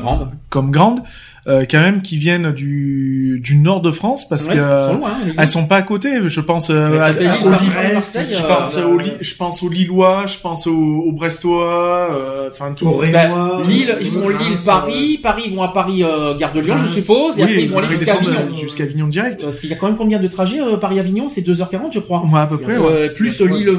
comme 0.49 0.71
grandes, 0.71 1.01
euh, 1.01 1.03
quand 1.47 1.81
même 1.81 2.03
qui 2.03 2.17
viennent 2.17 2.51
du, 2.53 3.41
du 3.43 3.57
nord 3.57 3.81
de 3.81 3.91
France 3.91 4.29
parce 4.29 4.47
Ouais, 4.49 4.55
que 4.55 4.59
sont 4.61 4.99
loin, 4.99 5.11
hein, 5.11 5.33
elles 5.39 5.49
sont 5.49 5.67
pas 5.67 5.77
à 5.77 5.83
côté. 5.83 6.11
Je 6.27 6.41
pense 6.41 6.71
euh, 6.71 7.01
à- 7.01 7.07
à- 7.07 7.11
aux 7.11 7.15
Paris, 7.51 7.67
Lille- 7.67 7.95
Marseille, 7.95 8.27
je 8.33 8.43
euh, 8.43 8.49
pense 8.49 8.77
euh, 8.77 8.85
aux 8.85 8.99
Li- 8.99 9.13
je 9.21 9.35
pense 9.37 9.63
aux 9.63 9.69
Lillois, 9.69 10.25
je 10.27 10.39
pense 10.39 10.67
aux, 10.67 10.73
aux 10.73 11.13
Brestois, 11.13 12.09
euh, 12.13 12.49
enfin 12.53 12.73
tout. 12.75 12.87
Au 12.89 12.97
Ré- 12.97 13.11
Ben, 13.13 13.31
Rémois, 13.33 13.63
Lille, 13.69 13.97
ils 14.01 14.07
font 14.07 14.27
Reims, 14.27 14.37
Lille, 14.41 14.53
euh, 14.53 14.65
Paris, 14.67 15.21
Paris, 15.23 15.43
ils 15.47 15.55
vont 15.57 15.63
à 15.63 15.69
Paris, 15.69 16.03
euh, 16.03 16.37
Gare 16.37 16.53
de 16.53 16.61
Lyon, 16.61 16.75
je 16.79 16.83
Reims. 16.85 16.95
suppose, 16.95 17.39
et 17.39 17.43
après 17.43 17.55
oui, 17.57 17.63
ils 17.65 17.71
vont 17.71 17.79
aller 17.79 17.89
jusqu'à 17.89 18.15
Avignon. 18.15 18.57
jusqu'à 18.61 18.85
Avignon 18.85 19.07
direct. 19.09 19.43
Parce 19.43 19.61
qu'il 19.61 19.71
y 19.71 19.73
a 19.73 19.77
quand 19.77 19.87
même 19.87 19.97
combien 19.97 20.19
de 20.21 20.27
trajets 20.29 20.61
euh, 20.61 20.77
Paris-Avignon? 20.77 21.29
C'est 21.29 21.43
2h40, 21.43 21.93
je 21.93 22.01
crois. 22.01 22.23
Ouais, 22.25 22.41
à 22.41 22.47
peu 22.47 22.59
près. 22.59 22.77
ouais. 22.77 22.87
Euh, 22.91 23.09
plus 23.15 23.41
Lille, 23.41 23.71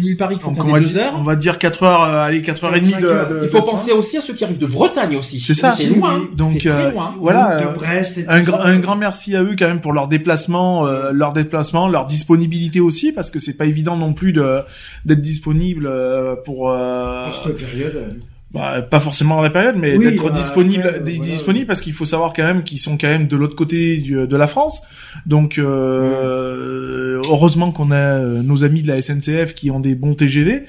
Lille, 0.00 0.16
Paris, 0.16 0.36
il 0.38 0.42
faut 0.42 0.50
compter 0.50 0.72
va, 0.72 0.80
2 0.80 0.86
dire, 0.86 1.02
heures. 1.02 1.14
on 1.18 1.22
va 1.22 1.36
dire 1.36 1.58
4 1.58 1.82
heures, 1.84 2.02
euh, 2.02 2.24
allez 2.24 2.42
4 2.42 2.64
heures 2.64 2.74
et 2.76 2.80
demie 2.80 2.92
de, 2.92 2.96
Cinq 2.96 3.04
heures. 3.04 3.28
de- 3.28 3.40
Il 3.44 3.48
faut 3.48 3.62
penser 3.62 3.92
aussi 3.92 4.16
à 4.16 4.20
ceux 4.20 4.34
qui 4.34 4.44
arrivent 4.44 4.58
de 4.58 4.66
Bretagne 4.66 5.16
aussi. 5.16 5.38
C'est 5.40 5.54
ça. 5.54 5.72
C'est 5.72 5.86
loin. 5.86 6.22
Donc, 6.36 6.52
c'est 6.62 6.68
très 6.68 6.86
euh, 6.86 6.90
loin. 6.90 7.11
Voilà. 7.20 7.56
de 7.60 7.64
euh, 7.66 7.72
Brest 7.72 8.18
et 8.18 8.24
un, 8.28 8.40
grand, 8.42 8.58
ça. 8.58 8.64
un 8.64 8.78
grand 8.78 8.96
merci 8.96 9.34
à 9.36 9.42
eux 9.42 9.54
quand 9.58 9.66
même 9.68 9.80
pour 9.80 9.92
leur 9.92 10.08
déplacement, 10.08 10.86
euh, 10.86 11.10
leur 11.12 11.32
déplacement, 11.32 11.88
leur 11.88 12.06
disponibilité 12.06 12.80
aussi, 12.80 13.12
parce 13.12 13.30
que 13.30 13.38
c'est 13.38 13.56
pas 13.56 13.66
évident 13.66 13.96
non 13.96 14.12
plus 14.12 14.32
de 14.32 14.60
d'être 15.04 15.20
disponible 15.20 15.86
euh, 15.86 16.34
pour 16.44 16.70
euh, 16.70 17.28
cette 17.44 17.56
période. 17.56 17.96
euh, 17.96 18.08
bah, 18.52 18.82
pas 18.82 19.00
forcément 19.00 19.36
dans 19.36 19.42
la 19.42 19.48
période, 19.48 19.76
mais 19.78 19.96
Oui, 19.96 20.04
d'être 20.04 20.24
bah, 20.24 20.30
disponible, 20.30 20.82
après, 20.86 21.00
d- 21.00 21.12
voilà. 21.16 21.30
disponible 21.32 21.66
parce 21.66 21.80
qu'il 21.80 21.94
faut 21.94 22.04
savoir 22.04 22.34
quand 22.34 22.42
même 22.42 22.64
qu'ils 22.64 22.78
sont 22.78 22.98
quand 22.98 23.08
même 23.08 23.26
de 23.26 23.34
l'autre 23.36 23.56
côté 23.56 23.96
du- 23.96 24.26
de 24.26 24.36
la 24.36 24.46
France. 24.46 24.82
Donc 25.24 25.56
euh, 25.58 27.20
heureusement 27.30 27.72
qu'on 27.72 27.90
a 27.90 28.18
nos 28.18 28.64
amis 28.64 28.82
de 28.82 28.88
la 28.88 29.00
SNCF 29.00 29.54
qui 29.54 29.70
ont 29.70 29.80
des 29.80 29.94
bons 29.94 30.14
TGV, 30.14 30.64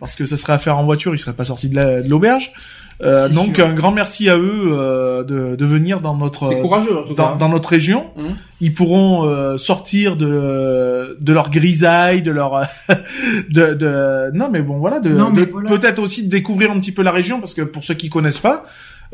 parce 0.00 0.14
que 0.16 0.26
ça 0.26 0.36
serait 0.36 0.52
à 0.52 0.58
faire 0.58 0.76
en 0.78 0.84
voiture, 0.84 1.14
ils 1.14 1.18
seraient 1.18 1.36
pas 1.36 1.44
sortis 1.44 1.68
de 1.68 1.76
la- 1.76 2.02
de 2.02 2.08
l'auberge. 2.08 2.52
Euh, 3.00 3.28
donc 3.28 3.54
sûr. 3.56 3.66
un 3.66 3.74
grand 3.74 3.92
merci 3.92 4.28
à 4.28 4.36
eux 4.36 4.72
euh, 4.72 5.22
de, 5.22 5.54
de 5.54 5.64
venir 5.64 6.00
dans 6.00 6.16
notre 6.16 6.48
C'est 6.48 6.60
courageux 6.60 6.98
en 6.98 7.02
tout 7.04 7.14
dans, 7.14 7.30
cas. 7.32 7.36
dans 7.36 7.48
notre 7.48 7.68
région. 7.68 8.06
Mhm. 8.16 8.34
Ils 8.60 8.74
pourront 8.74 9.24
euh, 9.28 9.56
sortir 9.56 10.16
de 10.16 11.16
de 11.20 11.32
leur 11.32 11.50
grisaille, 11.50 12.22
de 12.22 12.32
leur 12.32 12.62
de, 13.50 13.74
de 13.74 14.30
non 14.34 14.48
mais 14.50 14.62
bon 14.62 14.78
voilà 14.78 14.98
de, 15.00 15.10
de- 15.10 15.44
voilà. 15.50 15.68
peut-être 15.70 16.00
aussi 16.00 16.24
de 16.24 16.30
découvrir 16.30 16.72
un 16.72 16.80
petit 16.80 16.92
peu 16.92 17.02
la 17.02 17.12
région 17.12 17.38
parce 17.38 17.54
que 17.54 17.62
pour 17.62 17.84
ceux 17.84 17.94
qui 17.94 18.08
connaissent 18.08 18.40
pas, 18.40 18.64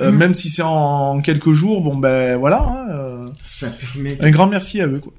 euh, 0.00 0.10
Mhm. 0.10 0.16
même 0.16 0.34
si 0.34 0.48
c'est 0.48 0.62
en 0.62 1.20
quelques 1.20 1.52
jours, 1.52 1.82
bon 1.82 1.96
ben 1.96 2.36
voilà. 2.36 2.62
hein, 2.62 2.86
euh, 2.90 3.26
Ça 3.46 3.66
permet. 3.68 4.16
un 4.20 4.30
grand 4.30 4.46
merci 4.46 4.80
à 4.80 4.86
eux 4.86 4.98
quoi. 4.98 5.12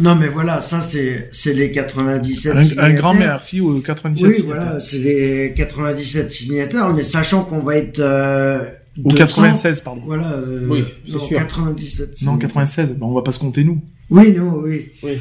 Non, 0.00 0.16
mais 0.16 0.26
voilà, 0.28 0.60
ça, 0.60 0.80
c'est, 0.80 1.28
c'est 1.30 1.52
les 1.52 1.70
97 1.70 2.52
Un, 2.54 2.58
un 2.58 2.62
signataires. 2.64 2.94
grand 2.94 3.14
merci 3.14 3.60
aux 3.60 3.78
97 3.80 4.26
Oui, 4.28 4.34
signataires. 4.34 4.62
voilà, 4.64 4.80
c'est 4.80 4.98
les 4.98 5.54
97 5.56 6.32
signataires, 6.32 6.92
mais 6.92 7.02
sachant 7.04 7.44
qu'on 7.44 7.60
va 7.60 7.76
être, 7.76 8.00
euh, 8.00 8.58
Ou 9.04 9.10
200, 9.10 9.16
96 9.16 9.80
pardon. 9.82 10.02
Voilà, 10.04 10.32
euh, 10.32 10.66
Oui, 10.68 10.84
c'est 11.06 11.12
non, 11.14 11.18
sûr. 11.20 11.38
97 11.38 12.08
Non 12.08 12.14
signataires. 12.16 12.38
96, 12.48 12.90
ben 12.94 13.06
on 13.06 13.14
va 13.14 13.22
pas 13.22 13.32
se 13.32 13.38
compter 13.38 13.62
nous. 13.62 13.80
Oui, 14.10 14.32
non, 14.32 14.60
oui. 14.64 14.86
Oui. 15.04 15.12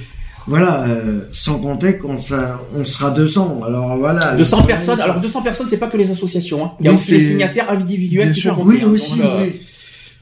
Voilà, 0.47 0.83
euh, 0.87 1.21
sans 1.31 1.57
compter 1.59 1.97
qu'on 1.97 2.19
sera, 2.19 2.59
on 2.75 2.83
sera 2.83 3.11
200. 3.11 3.61
Alors 3.65 3.95
voilà. 3.95 4.33
200 4.35 4.61
les- 4.61 4.67
personnes. 4.67 4.99
Alors 4.99 5.21
200 5.21 5.41
personnes, 5.41 5.67
c'est 5.69 5.77
pas 5.77 5.87
que 5.87 5.95
les 5.97 6.11
associations. 6.11 6.65
hein. 6.65 6.71
Il 6.79 6.85
y 6.85 6.89
a 6.89 6.91
Oui, 6.91 6.97
aussi 6.97 7.11
les 7.13 7.19
signataires 7.21 7.69
individuels 7.69 8.25
Bien 8.25 8.33
qui 8.33 8.41
sûr. 8.41 8.55
sont 8.55 8.61
comptés. 8.61 8.75
Oui, 8.77 8.81
hein. 8.83 8.89
aussi, 8.89 9.17
Donc, 9.19 9.31
oui. 9.39 9.61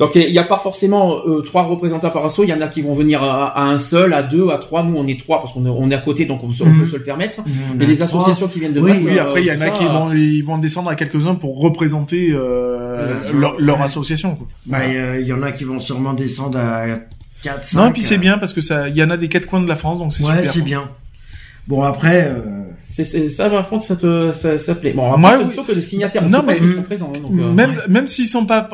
Donc 0.02 0.16
il 0.16 0.32
n'y 0.32 0.38
a 0.40 0.44
pas 0.44 0.58
forcément 0.58 1.20
euh, 1.28 1.42
trois 1.42 1.64
représentants 1.64 2.10
par 2.10 2.26
asso. 2.26 2.40
Il 2.44 2.50
y 2.50 2.54
en 2.54 2.60
a 2.62 2.68
qui 2.68 2.82
vont 2.82 2.94
venir 2.94 3.22
à, 3.24 3.50
à 3.58 3.62
un 3.62 3.78
seul, 3.78 4.14
à 4.14 4.24
deux, 4.24 4.50
à 4.50 4.58
trois. 4.58 4.84
Nous 4.84 4.98
on 4.98 5.08
est 5.08 5.20
trois 5.20 5.40
parce 5.40 5.54
qu'on 5.54 5.66
est, 5.66 5.70
on 5.70 5.90
est 5.92 5.96
à 5.96 6.00
côté, 6.00 6.26
donc 6.26 6.44
on, 6.44 6.50
se- 6.52 6.64
on 6.64 6.68
Mhm. 6.68 6.80
peut 6.80 6.86
se 6.86 6.98
le 6.98 7.04
permettre. 7.04 7.38
Mais 7.76 7.86
a 7.86 7.88
les 7.88 8.02
associations 8.02 8.48
qui 8.48 8.60
viennent 8.60 8.74
de 8.74 8.80
Oui, 8.82 8.92
Brest, 8.92 9.06
oui, 9.06 9.18
euh, 9.18 9.22
après 9.22 9.42
il 9.42 9.48
y 9.48 9.52
en 9.52 9.54
a 9.54 9.58
ça, 9.58 9.70
qui 9.70 9.86
vont, 9.86 10.12
ils 10.12 10.42
vont 10.42 10.58
descendre 10.58 10.90
à 10.90 10.96
quelques-uns 10.96 11.36
pour 11.36 11.62
représenter 11.62 12.32
euh, 12.34 13.22
Ouais. 13.26 13.32
leur, 13.40 13.60
leur 13.60 13.82
association. 13.82 14.36
Quoi. 14.36 14.48
Bah, 14.66 14.80
il 15.20 15.26
y 15.26 15.34
en 15.34 15.42
a 15.44 15.52
qui 15.52 15.64
vont 15.64 15.80
sûrement 15.80 16.14
descendre 16.14 16.58
à 16.60 16.86
4, 17.44 17.66
5. 17.66 17.80
Non, 17.80 17.90
et 17.90 17.94
puis 17.94 18.04
c'est 18.04 18.18
bien 18.18 18.38
parce 18.38 18.54
que 18.54 18.62
ça, 18.62 18.90
il 18.90 18.98
y 18.98 19.04
en 19.04 19.10
a 19.10 19.18
des 19.18 19.28
quatre 19.30 19.46
coins 19.46 19.62
de 19.62 19.68
la 19.68 19.76
France, 19.76 20.00
donc 20.00 20.14
c'est 20.14 20.24
Ouais, 20.24 20.38
super. 20.38 20.52
c'est 20.52 20.62
bien. 20.64 20.84
Bon, 21.68 21.84
après, 21.84 22.26
euh, 22.32 22.61
c'est, 22.92 23.04
c'est- 23.04 23.30
ça 23.30 23.50
par 23.50 23.68
contre 23.70 23.84
ça 23.86 23.96
te 23.96 24.32
ça, 24.34 24.58
ça 24.58 24.76
plaît. 24.76 24.94
Bon, 24.94 25.08
après, 25.08 25.20
Moi, 25.20 25.40
oui. 25.58 25.64
que 25.66 25.72
les 25.72 25.82
signataires, 25.82 26.22
on 26.26 26.30
Non, 26.30 26.42
sait 26.42 26.46
pas 26.46 26.52
mais- 26.52 26.58
s'ils 26.60 26.76
sont 26.76 26.84
présents. 26.84 27.12
donc, 27.12 27.32
euh, 27.40 27.52
Même, 27.54 27.82
même 27.90 28.06
s'ils 28.08 28.28
sont 28.28 28.46
pas, 28.46 28.70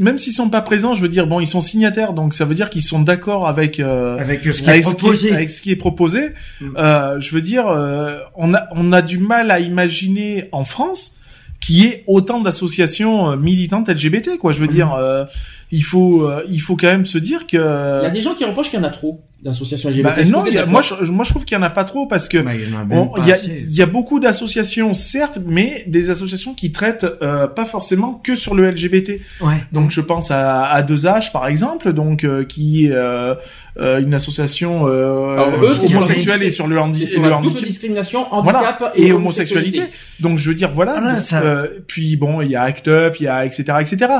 même 0.00 0.18
s'ils 0.18 0.32
sont 0.34 0.50
pas 0.50 0.60
présents, 0.60 0.94
je 0.94 1.00
veux 1.00 1.08
dire, 1.08 1.26
bon, 1.26 1.40
ils 1.40 1.46
sont 1.46 1.60
signataires, 1.60 2.12
donc 2.12 2.34
ça 2.34 2.44
veut 2.44 2.54
dire 2.54 2.70
qu'ils 2.70 2.82
sont 2.82 3.00
d'accord 3.00 3.48
avec, 3.48 3.80
euh, 3.80 4.16
avec 4.18 4.42
ce 4.44 4.62
qui 4.62 4.64
est 4.66 4.68
avec, 4.68 4.84
ce 4.84 4.90
qui 4.90 4.96
proposé. 4.96 5.28
est, 5.28 5.32
avec 5.32 5.50
ce 5.50 5.62
qui 5.62 5.70
est 5.70 5.76
proposé. 5.76 6.20
Mm. 6.60 6.66
Euh, 6.78 7.20
je 7.20 7.34
veux 7.34 7.40
dire, 7.42 7.66
euh, 7.68 8.18
on 8.36 8.54
a, 8.54 8.66
on 8.72 8.92
a 8.92 9.02
du 9.02 9.18
mal 9.18 9.50
à 9.50 9.58
imaginer 9.60 10.48
en 10.52 10.64
France 10.64 11.16
qu'il 11.60 11.76
y 11.78 11.86
ait 11.86 12.04
autant 12.06 12.40
d'associations 12.40 13.30
euh, 13.30 13.36
militantes 13.36 13.88
LGBT, 13.88 14.36
quoi. 14.38 14.52
Je 14.52 14.60
veux 14.60 14.66
Mm. 14.66 14.72
dire, 14.72 14.92
euh, 14.94 15.24
il 15.72 15.82
faut, 15.84 16.22
euh, 16.28 16.42
il 16.48 16.60
faut 16.60 16.76
quand 16.76 16.88
même 16.88 17.06
se 17.06 17.18
dire 17.18 17.46
que. 17.46 17.56
Il 18.00 18.04
y 18.04 18.06
a 18.06 18.10
des 18.10 18.20
gens 18.20 18.34
qui 18.34 18.44
reprochent 18.44 18.70
qu'il 18.70 18.78
y 18.78 18.82
en 18.82 18.86
a 18.86 18.90
trop 18.90 19.20
d'associations 19.42 19.90
LGBT. 19.90 20.04
Bah, 20.04 20.24
non, 20.24 20.46
y 20.46 20.56
a- 20.56 20.64
moi, 20.64 20.80
je, 20.80 20.94
moi 21.10 21.22
je 21.22 21.28
trouve 21.30 21.44
qu'il 21.44 21.54
y 21.54 21.60
en 21.60 21.62
a 21.62 21.68
pas 21.68 21.84
trop 21.84 22.06
parce 22.06 22.28
que 22.30 22.38
Bah, 22.38 22.52
il 22.54 22.70
y 22.70 22.74
en 22.74 22.80
a 22.80 22.84
même 22.84 22.98
on- 22.98 23.06
pas 23.08 23.20
il 23.20 23.28
y, 23.28 23.30
a, 23.30 23.34
assez. 23.34 23.62
il 23.68 23.74
y 23.74 23.82
a 23.82 23.86
beaucoup 23.86 24.18
d'associations, 24.18 24.94
certes, 24.94 25.38
mais 25.44 25.84
des 25.86 26.08
associations 26.08 26.54
qui 26.54 26.72
traitent 26.72 27.06
euh, 27.20 27.46
pas 27.46 27.66
forcément 27.66 28.14
que 28.14 28.36
sur 28.36 28.54
le 28.54 28.70
LGBT. 28.70 29.20
Ouais. 29.42 29.52
Donc 29.72 29.90
je 29.90 30.00
pense 30.00 30.30
à, 30.30 30.62
à 30.64 30.82
2H 30.82 31.30
par 31.30 31.46
exemple, 31.46 31.92
donc 31.92 32.24
euh, 32.24 32.44
qui 32.46 32.86
est 32.86 32.92
euh, 32.92 33.34
euh, 33.78 34.00
une 34.00 34.14
association 34.14 34.86
euh, 34.88 35.34
Alors, 35.34 35.62
eux, 35.62 35.76
homosexuelle 35.94 36.42
et 36.42 36.48
sur 36.50 36.66
le, 36.66 36.78
handi- 36.80 37.02
et 37.02 37.06
sur 37.06 37.20
le 37.20 37.30
handicap. 37.34 37.54
double 37.56 37.66
discrimination, 37.66 38.32
handicap 38.32 38.76
Voilà, 38.78 38.92
et, 38.96 39.08
et 39.08 39.12
homosexualité. 39.12 39.82
Donc 40.20 40.38
je 40.38 40.48
veux 40.48 40.54
dire 40.54 40.70
voilà. 40.72 40.92
Voilà, 41.00 41.14
donc, 41.16 41.22
ça- 41.22 41.42
euh, 41.42 41.66
puis 41.86 42.16
bon, 42.16 42.40
il 42.40 42.50
y 42.50 42.56
a 42.56 42.62
Act 42.62 42.88
Up, 42.88 43.16
il 43.20 43.24
y 43.24 43.28
a 43.28 43.44
etc 43.44 43.64
etc. 43.80 44.10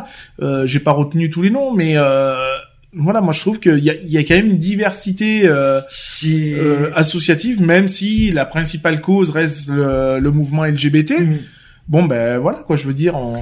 Euh, 0.42 0.66
J'ai 0.66 0.80
pas 0.80 0.92
retenu 0.92 1.30
tous 1.34 1.42
les 1.42 1.50
noms, 1.50 1.72
mais 1.72 1.96
euh, 1.96 2.36
voilà, 2.92 3.20
moi 3.20 3.32
je 3.32 3.40
trouve 3.40 3.58
qu'il 3.58 3.80
y 3.80 3.90
a, 3.90 3.94
il 3.94 4.10
y 4.10 4.18
a 4.18 4.22
quand 4.22 4.34
même 4.36 4.46
une 4.50 4.56
diversité 4.58 5.42
euh, 5.46 5.80
euh, 6.26 6.90
associative, 6.94 7.60
même 7.60 7.88
si 7.88 8.30
la 8.30 8.44
principale 8.44 9.00
cause 9.00 9.30
reste 9.30 9.68
le, 9.68 10.18
le 10.20 10.30
mouvement 10.30 10.64
LGBT. 10.64 11.12
Mm. 11.20 11.36
Bon 11.88 12.04
ben 12.04 12.38
voilà 12.38 12.58
quoi, 12.60 12.76
je 12.76 12.86
veux 12.86 12.94
dire, 12.94 13.16
on- 13.16 13.34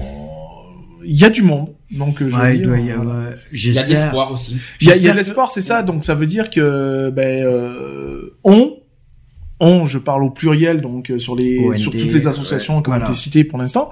il 1.04 1.16
y 1.20 1.24
a 1.24 1.30
du 1.30 1.42
monde. 1.42 1.68
Donc 1.90 2.18
je 2.26 2.34
Ouais, 2.34 2.54
il 2.56 2.58
dire, 2.60 2.68
doit 2.68 2.78
y 2.78 2.86
voilà. 2.92 3.00
avoir... 3.00 3.22
Il 3.52 3.72
y 3.72 3.78
a 3.78 3.82
de 3.82 3.88
l'espoir 3.90 4.32
aussi. 4.32 4.56
Il 4.80 4.88
y 4.88 4.92
a, 4.92 4.96
il 4.96 5.02
y 5.02 5.08
a 5.08 5.12
J'espère 5.12 5.12
de 5.12 5.18
l'espoir, 5.18 5.50
c'est 5.50 5.60
ça. 5.60 5.82
Donc 5.82 6.04
ça 6.04 6.14
veut 6.14 6.26
dire 6.26 6.48
que 6.48 7.10
ben 7.10 7.44
euh, 7.44 8.34
on, 8.44 8.76
on, 9.60 9.84
je 9.84 9.98
parle 9.98 10.22
au 10.24 10.30
pluriel, 10.30 10.80
donc 10.80 11.12
sur 11.18 11.34
les 11.36 11.58
OND, 11.58 11.74
sur 11.76 11.90
toutes 11.92 12.12
les 12.12 12.26
associations 12.26 12.76
ouais, 12.78 12.82
qui 12.84 12.90
ont 12.90 12.96
été 12.98 13.14
citées 13.14 13.44
pour 13.44 13.58
l'instant, 13.58 13.90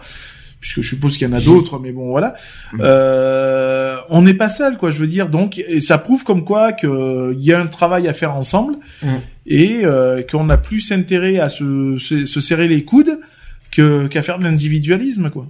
puisque 0.61 0.83
je 0.83 0.89
suppose 0.91 1.17
qu'il 1.19 1.29
y 1.29 1.31
en 1.31 1.37
a 1.37 1.41
d'autres, 1.41 1.79
mais 1.81 1.91
bon 1.93 2.09
voilà. 2.11 2.35
Mm. 2.73 2.79
Euh, 2.81 3.80
on 4.09 4.23
n'est 4.23 4.35
pas 4.35 4.51
seul, 4.51 4.77
quoi. 4.77 4.91
Je 4.91 4.99
veux 4.99 5.07
dire, 5.07 5.29
donc 5.29 5.59
et 5.59 5.81
ça 5.81 5.99
prouve 5.99 6.25
comme 6.25 6.45
quoi 6.45 6.73
que 6.73 7.35
il 7.39 7.45
y 7.45 7.53
a 7.53 7.61
un 7.61 7.67
travail 7.67 8.09
à 8.09 8.13
faire 8.13 8.35
ensemble 8.35 8.77
Mm. 9.03 9.09
et 9.47 9.81
euh, 9.85 10.23
qu'on 10.23 10.49
a 10.51 10.57
plus 10.57 10.93
intérêt 10.93 11.39
à 11.39 11.49
se, 11.49 11.97
se, 11.99 12.27
se 12.27 12.41
serrer 12.41 12.69
les 12.69 12.85
coudes 12.85 13.19
qu'à 13.71 14.23
faire 14.23 14.39
de 14.39 14.45
l'individualisme, 14.45 15.31
quoi. 15.31 15.47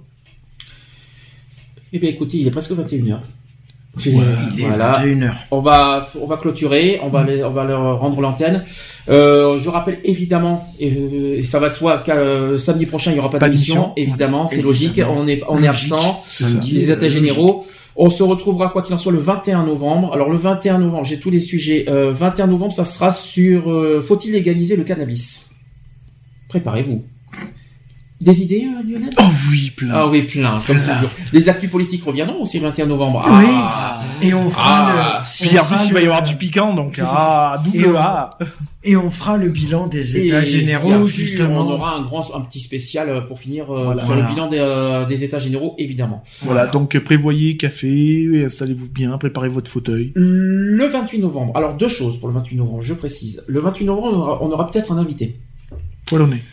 Eh 1.93 1.99
bien, 1.99 2.09
écoutez, 2.09 2.37
il 2.37 2.47
est 2.47 2.51
presque 2.51 2.71
21h. 2.71 3.19
Il 4.05 4.15
est 4.61 4.67
voilà. 4.67 5.01
21h. 5.03 5.31
On 5.51 5.59
va, 5.59 6.07
on 6.21 6.25
va 6.25 6.37
clôturer, 6.37 6.99
on 7.03 7.09
va, 7.09 7.23
les- 7.25 7.43
on 7.43 7.51
va 7.51 7.65
leur 7.65 7.99
rendre 7.99 8.21
l'antenne. 8.21 8.63
Euh, 9.09 9.57
je 9.57 9.69
rappelle 9.69 9.99
évidemment, 10.05 10.65
et, 10.79 10.91
euh, 10.91 11.37
et 11.39 11.43
ça 11.43 11.59
va 11.59 11.69
de 11.69 11.73
soi, 11.73 11.97
qu'à 11.99 12.15
euh, 12.15 12.57
samedi 12.57 12.85
prochain 12.85 13.11
il 13.11 13.17
y 13.17 13.19
aura 13.19 13.29
pas, 13.29 13.37
Pas 13.39 13.49
d'émission. 13.49 13.91
Évidemment, 13.97 14.47
c'est 14.47 14.61
logique. 14.61 15.01
On 15.07 15.27
est, 15.27 15.41
on 15.49 15.61
est 15.61 15.67
absent. 15.67 16.23
C'est 16.29 16.45
ça. 16.45 16.49
Samedi, 16.51 16.71
Les 16.71 16.89
euh, 16.89 16.95
états 16.95 17.09
généraux. 17.09 17.65
On 17.97 18.09
se 18.09 18.23
retrouvera 18.23 18.69
quoi 18.69 18.81
qu'il 18.81 18.95
en 18.95 18.97
soit 18.97 19.11
le 19.11 19.17
21 19.19 19.65
novembre. 19.65 20.13
Alors 20.13 20.29
le 20.29 20.37
21 20.37 20.79
novembre, 20.79 21.03
j'ai 21.03 21.19
tous 21.19 21.29
les 21.29 21.39
sujets. 21.41 21.85
Euh, 21.89 22.13
21 22.13 22.47
novembre, 22.47 22.71
ça 22.73 22.85
sera 22.85 23.11
sur 23.11 23.69
euh, 23.69 24.01
faut-il 24.01 24.31
légaliser 24.31 24.77
le 24.77 24.83
cannabis? 24.85 25.49
Préparez-vous. 26.47 27.03
Des 28.21 28.39
idées, 28.43 28.67
euh, 28.67 28.83
Lionel? 28.87 29.09
Oh 29.19 29.23
oui, 29.49 29.71
plein. 29.75 29.89
Ah 29.91 30.07
oui, 30.07 30.21
plein, 30.21 30.59
comme 30.67 30.77
toujours. 30.77 31.09
Les 31.33 31.49
actus 31.49 31.71
politiques 31.71 32.03
reviendront 32.03 32.43
aussi 32.43 32.59
le 32.59 32.67
21 32.67 32.85
novembre. 32.85 33.25
Oui. 33.27 33.45
Ah. 33.49 33.99
Et 34.21 34.31
on 34.35 34.47
fera 34.47 34.63
Ah. 34.91 35.23
le... 35.41 35.47
Puis 35.47 35.57
on 35.57 35.61
en 35.63 35.65
plus, 35.65 35.87
il 35.87 35.93
va 35.93 36.01
y 36.01 36.03
avoir 36.05 36.21
du 36.21 36.35
piquant, 36.35 36.75
donc 36.75 37.01
ah, 37.03 37.59
Et 37.73 37.79
double 37.81 37.95
on- 37.95 37.99
A. 37.99 38.37
Et 38.83 38.95
on 38.95 39.09
fera 39.11 39.37
le 39.37 39.47
bilan 39.49 39.87
des 39.87 40.17
Et 40.17 40.27
états 40.27 40.41
généraux, 40.43 41.05
justement. 41.07 41.61
On 41.67 41.71
aura 41.71 41.95
un 41.95 42.01
grand, 42.03 42.23
un 42.35 42.41
petit 42.41 42.59
spécial 42.59 43.09
euh, 43.09 43.21
pour 43.21 43.39
finir 43.39 43.71
euh, 43.71 43.85
Voilà. 43.85 44.05
sur 44.05 44.13
Voilà. 44.13 44.27
le 44.29 44.33
bilan 44.35 44.47
des, 44.49 44.57
euh, 44.59 45.05
des 45.05 45.23
états 45.23 45.39
généraux, 45.39 45.73
évidemment. 45.79 46.21
Voilà, 46.43 46.67
donc 46.67 46.97
prévoyez 46.99 47.57
café, 47.57 48.43
installez-vous 48.45 48.89
bien, 48.89 49.17
préparez 49.17 49.49
votre 49.49 49.69
fauteuil. 49.69 50.11
Le 50.15 50.85
28 50.87 51.19
novembre. 51.19 51.53
Alors 51.55 51.73
deux 51.75 51.87
choses 51.87 52.19
pour 52.19 52.27
le 52.27 52.35
28 52.35 52.55
novembre, 52.57 52.81
je 52.83 52.93
précise. 52.93 53.43
Le 53.47 53.59
28 53.59 53.85
novembre, 53.85 54.07
on 54.13 54.15
aura, 54.19 54.43
on 54.43 54.51
aura 54.51 54.67
peut-être 54.69 54.91
un 54.91 54.97
invité 54.97 55.39
Polonais. 56.07 56.43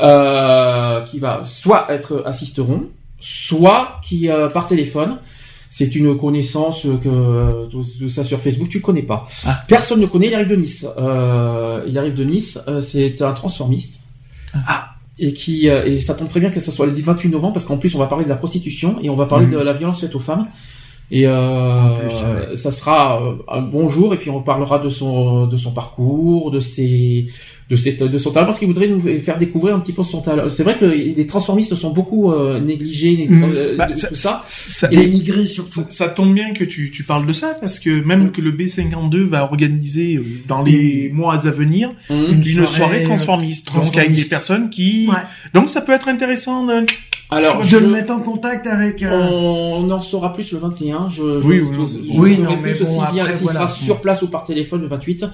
Euh, 0.00 1.00
qui 1.02 1.18
va 1.18 1.42
soit 1.44 1.86
être 1.90 2.22
assisteron, 2.26 2.84
soit 3.20 4.00
qui 4.04 4.28
euh, 4.30 4.48
par 4.48 4.66
téléphone. 4.66 5.18
C'est 5.74 5.96
une 5.96 6.18
connaissance 6.18 6.82
que 6.82 7.66
de, 7.66 8.02
de 8.02 8.08
ça 8.08 8.24
sur 8.24 8.38
Facebook, 8.40 8.68
tu 8.68 8.82
connais 8.82 9.02
pas. 9.02 9.24
Ah. 9.46 9.62
Personne 9.68 10.00
ne 10.00 10.06
connaît. 10.06 10.26
Il 10.26 10.34
arrive 10.34 10.48
de 10.48 10.56
Nice. 10.56 10.86
Euh, 10.98 11.82
il 11.88 11.96
arrive 11.96 12.12
de 12.14 12.24
Nice. 12.24 12.58
euh, 12.68 12.82
c'est 12.82 13.22
un 13.22 13.32
transformiste. 13.32 14.00
Ah. 14.54 14.90
Et 15.18 15.32
qui 15.32 15.70
euh, 15.70 15.84
et 15.86 15.98
ça 15.98 16.12
tombe 16.14 16.28
très 16.28 16.40
bien 16.40 16.50
que 16.50 16.60
ce 16.60 16.70
soit 16.70 16.84
le 16.84 16.92
28 16.92 17.30
novembre 17.30 17.54
parce 17.54 17.64
qu'en 17.64 17.76
plus 17.78 17.94
on 17.94 17.98
va 17.98 18.06
parler 18.06 18.24
de 18.24 18.28
la 18.30 18.36
prostitution 18.36 18.96
et 19.02 19.08
on 19.08 19.14
va 19.14 19.24
parler 19.26 19.46
Mhm. 19.46 19.52
de 19.52 19.58
la 19.58 19.72
violence 19.72 20.00
faite 20.00 20.14
aux 20.14 20.20
femmes. 20.20 20.46
Et 21.14 21.26
euh, 21.26 21.34
En 21.34 21.94
plus, 21.94 22.06
ouais. 22.08 22.56
ça 22.56 22.70
sera 22.70 23.22
euh, 23.22 23.34
un 23.46 23.60
bon 23.60 23.86
jour 23.90 24.14
et 24.14 24.16
puis 24.16 24.30
on 24.30 24.40
parlera 24.40 24.78
de 24.78 24.88
son 24.88 25.46
de 25.46 25.56
son 25.58 25.70
parcours, 25.72 26.50
de 26.50 26.58
ses 26.58 27.26
de 27.68 27.76
cette 27.76 28.02
de 28.02 28.18
son 28.18 28.30
talent 28.32 28.46
parce 28.46 28.58
qu'il 28.58 28.68
voudrait 28.68 28.88
nous 28.88 29.00
faire 29.18 29.36
découvrir 29.36 29.74
un 29.76 29.80
petit 29.80 29.92
peu 29.92 30.02
son 30.02 30.20
talent. 30.22 30.48
C'est 30.48 30.62
vrai 30.62 30.76
que 30.76 30.86
les 30.86 31.26
transformistes 31.26 31.74
sont 31.74 31.90
beaucoup 31.90 32.32
euh, 32.32 32.60
négligés, 32.60 33.14
les- 33.16 33.28
Mhm. 33.28 33.44
euh, 33.54 33.76
Bah, 33.76 33.88
de- 33.88 33.94
ça, 33.94 34.08
tout 34.08 34.14
ça. 34.14 34.42
ça, 34.46 34.88
Et- 34.90 34.98
surtout. 35.46 35.70
ça- 35.70 35.86
ça 35.90 36.08
tombe 36.08 36.34
bien 36.34 36.52
que 36.54 36.64
tu, 36.64 36.90
tu 36.90 37.02
parles 37.02 37.26
de 37.26 37.32
ça, 37.34 37.56
parce 37.60 37.78
que 37.78 38.02
même 38.04 38.30
que 38.30 38.40
le 38.40 38.52
B52 38.52 39.22
va 39.24 39.44
organiser 39.44 40.16
euh, 40.16 40.24
dans 40.48 40.62
les 40.62 41.10
mois 41.12 41.34
à 41.34 41.50
venir 41.50 41.92
Mhm. 42.10 42.16
une, 42.32 42.42
soirée, 42.44 42.66
soirée, 42.66 43.02
transformiste, 43.02 43.66
donc 43.66 43.76
avec 43.76 43.92
transformiste. 43.92 44.22
des 44.24 44.28
personnes 44.30 44.70
qui... 44.70 45.08
Ouais. 45.08 45.14
Donc 45.54 45.68
ça 45.68 45.80
peut 45.82 45.92
être 45.92 46.08
intéressant 46.08 46.64
de... 46.66 46.84
Alors 47.32 47.60
de 47.60 47.64
je- 47.64 47.76
le 47.78 47.88
mettre 47.88 48.12
en 48.12 48.20
contact 48.20 48.66
avec... 48.66 49.02
euh, 49.02 49.10
On 49.30 49.90
en 49.90 50.00
saura 50.00 50.32
plus 50.32 50.52
le 50.52 50.58
21. 50.58 51.08
Je, 51.08 51.40
je, 51.40 51.46
Oui, 51.46 51.56
je- 51.58 51.62
oui, 51.62 51.86
je 52.12 52.20
oui, 52.20 52.38
non, 52.38 52.56
mais 52.62 52.72
plus 52.72 52.84
bon, 52.84 52.90
s'il 52.90 52.94
voilà. 53.22 53.32
sera 53.36 53.68
sur 53.68 54.00
place 54.00 54.22
ou 54.22 54.28
par 54.28 54.44
téléphone 54.44 54.82
le 54.82 54.88
28. 54.88 55.24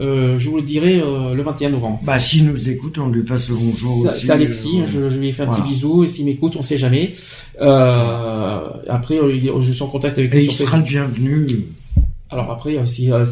Euh, 0.00 0.38
je 0.38 0.48
vous 0.48 0.56
le 0.56 0.62
dirai 0.62 1.00
euh, 1.00 1.34
le 1.34 1.42
21 1.42 1.68
novembre. 1.68 2.00
Bah, 2.02 2.18
s'il 2.18 2.46
nous 2.46 2.70
écoute, 2.70 2.96
on 2.98 3.08
lui 3.08 3.22
passe 3.24 3.48
le 3.50 3.54
bonjour 3.54 4.02
C'est 4.04 4.08
aussi. 4.08 4.26
c'est 4.26 4.32
Alexis, 4.32 4.80
euh, 4.80 4.86
je, 4.86 5.08
je 5.10 5.18
lui 5.20 5.28
ai 5.28 5.32
fait 5.32 5.42
un 5.42 5.46
voilà. 5.46 5.62
petit 5.62 5.68
bisou 5.68 6.02
et 6.02 6.06
s'il 6.06 6.24
m'écoute, 6.24 6.56
on 6.58 6.62
sait 6.62 6.78
jamais. 6.78 7.12
Euh, 7.60 8.60
après, 8.88 9.18
euh, 9.18 9.34
il- 9.34 9.50
je 9.60 9.72
suis 9.72 9.82
en 9.82 9.88
contact 9.88 10.18
avec 10.18 10.32
Et 10.34 10.38
lui 10.38 10.44
il 10.46 10.52
sur 10.52 10.66
sera 10.66 10.78
le 10.78 10.82
bienvenu. 10.84 11.46
Alors 12.32 12.50
après, 12.50 12.76
euh, 12.78 12.86
si, 12.86 13.12
euh, 13.12 13.24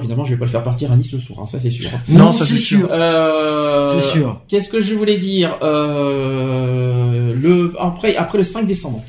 évidemment, 0.00 0.24
je 0.24 0.30
vais 0.34 0.38
pas 0.38 0.44
le 0.44 0.50
faire 0.50 0.62
partir 0.62 0.90
à 0.90 0.96
Nice 0.96 1.12
le 1.12 1.20
soir, 1.20 1.38
hein, 1.40 1.46
ça 1.46 1.58
c'est 1.60 1.70
sûr. 1.70 1.88
Non, 2.08 2.32
ça, 2.32 2.44
c'est 2.44 2.58
sûr. 2.58 2.88
Euh, 2.90 4.00
C'est 4.00 4.08
sûr. 4.10 4.40
Qu'est-ce 4.48 4.68
que 4.68 4.80
je 4.80 4.94
voulais 4.94 5.16
dire 5.18 5.56
euh, 5.62 7.34
le, 7.40 7.72
après, 7.78 8.16
après 8.16 8.38
le 8.38 8.44
5 8.44 8.66
décembre. 8.66 9.02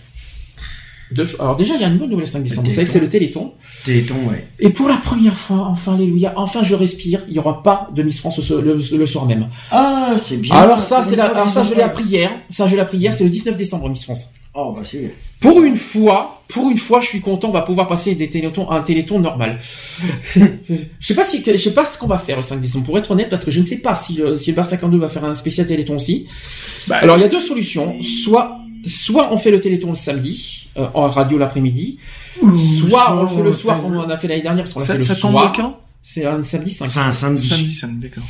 Deux 1.12 1.26
Alors 1.40 1.56
déjà, 1.56 1.76
il 1.76 1.82
y 1.82 1.84
a 1.84 1.88
une 1.88 1.98
bonne 1.98 2.10
nouvelle 2.10 2.26
le 2.26 2.32
5 2.32 2.42
décembre. 2.44 2.68
Vous 2.68 2.74
savez 2.74 2.86
que 2.86 2.92
c'est 2.92 3.00
le 3.00 3.08
Téléthon. 3.10 3.52
Téléthon, 3.86 4.16
ouais. 4.30 4.48
Et 4.60 4.70
pour 4.70 4.88
la 4.88 4.98
première 4.98 5.36
fois, 5.36 5.68
enfin, 5.70 5.94
alléluia, 5.94 6.34
enfin 6.36 6.62
je 6.64 6.74
respire, 6.74 7.22
il 7.28 7.34
n'y 7.34 7.40
aura 7.40 7.62
pas 7.62 7.90
de 7.96 8.02
Miss 8.02 8.20
France 8.20 8.40
le, 8.50 8.62
le- 8.62 8.98
le 8.98 9.06
soir 9.06 9.26
même. 9.28 9.48
Ah, 9.72 10.16
c'est 10.26 10.38
bien. 10.38 10.54
alors 10.56 10.82
ça, 10.82 11.04
c'est 11.04 11.16
la, 11.16 11.26
alors 11.26 11.50
ça, 11.50 11.62
je 11.64 11.74
l'ai 11.76 11.84
appris 11.84 12.04
hier. 12.06 12.32
Ça, 12.50 12.68
je 12.68 12.76
l'ai 12.76 12.82
appris 12.82 12.98
hier, 12.98 13.14
c'est 13.14 13.24
le 13.24 13.30
19 13.30 13.56
décembre, 13.56 13.88
Miss 13.88 14.04
France. 14.04 14.30
Oh, 14.58 14.72
bah, 14.72 14.84
c'est... 14.86 15.14
Pour 15.42 15.62
une 15.64 15.76
fois, 15.76 16.42
pour 16.48 16.70
une 16.70 16.78
fois, 16.78 17.02
je 17.02 17.08
suis 17.08 17.20
content, 17.20 17.50
on 17.50 17.52
va 17.52 17.62
pouvoir 17.62 17.88
passer 17.88 18.16
des 18.16 18.30
télétons 18.30 18.70
à 18.70 18.78
un 18.78 18.82
téléthon 18.82 19.20
normal. 19.20 19.60
je 20.36 20.48
sais 21.02 21.14
pas 21.14 21.26
si, 21.26 21.44
je 21.46 21.58
sais 21.58 21.74
pas 21.74 21.84
ce 21.84 21.98
qu'on 21.98 22.08
va 22.08 22.18
faire 22.18 22.38
le 22.38 22.42
5 22.42 22.62
décembre, 22.62 22.86
pour 22.86 22.98
être 22.98 23.12
honnête, 23.12 23.30
parce 23.30 23.44
que 23.44 23.52
je 23.52 23.60
ne 23.60 23.66
sais 23.66 23.80
pas 23.80 23.94
si 23.96 24.14
le, 24.14 24.38
si 24.38 24.52
le 24.52 24.56
Bar 24.56 24.66
52 24.66 24.98
va 24.98 25.10
faire 25.10 25.26
un 25.26 25.34
spécial 25.34 25.68
téléthon 25.68 25.98
aussi. 25.98 26.28
Bah, 26.88 27.00
Alors, 27.02 27.18
il 27.18 27.22
y 27.22 27.26
a 27.26 27.28
deux 27.28 27.42
solutions. 27.42 27.96
Soit, 28.02 28.58
soit 28.86 29.34
on 29.34 29.38
fait 29.38 29.52
le 29.52 29.60
téléthon 29.60 29.90
le 29.90 29.96
samedi, 29.96 30.68
euh, 30.78 30.88
en 30.94 31.08
radio 31.10 31.38
l'après-midi. 31.38 32.00
Soit 32.80 33.14
on 33.14 33.24
le 33.24 33.28
fait 33.28 33.44
le 33.44 33.52
soir, 33.52 33.82
comme 33.82 33.98
on 33.98 34.00
en 34.00 34.10
a 34.10 34.18
fait 34.18 34.30
l'année 34.30 34.42
dernière, 34.42 34.64
parce 34.64 34.74
qu'on 34.74 34.80
l'a 34.80 34.86
ça, 34.86 34.94
fait 34.94 35.00
le 35.00 35.06
ça 35.06 35.16
tombe 35.16 35.32
soir. 35.32 35.54
quand? 35.54 35.80
C'est 36.08 36.24
un 36.24 36.44
samedi 36.44 36.70
5. 36.70 36.88
C'est 36.88 37.00
un 37.00 37.12
samedi. 37.12 37.48
Samedi, 37.48 37.74
samedi, 37.74 37.98
d'accord. 38.08 38.24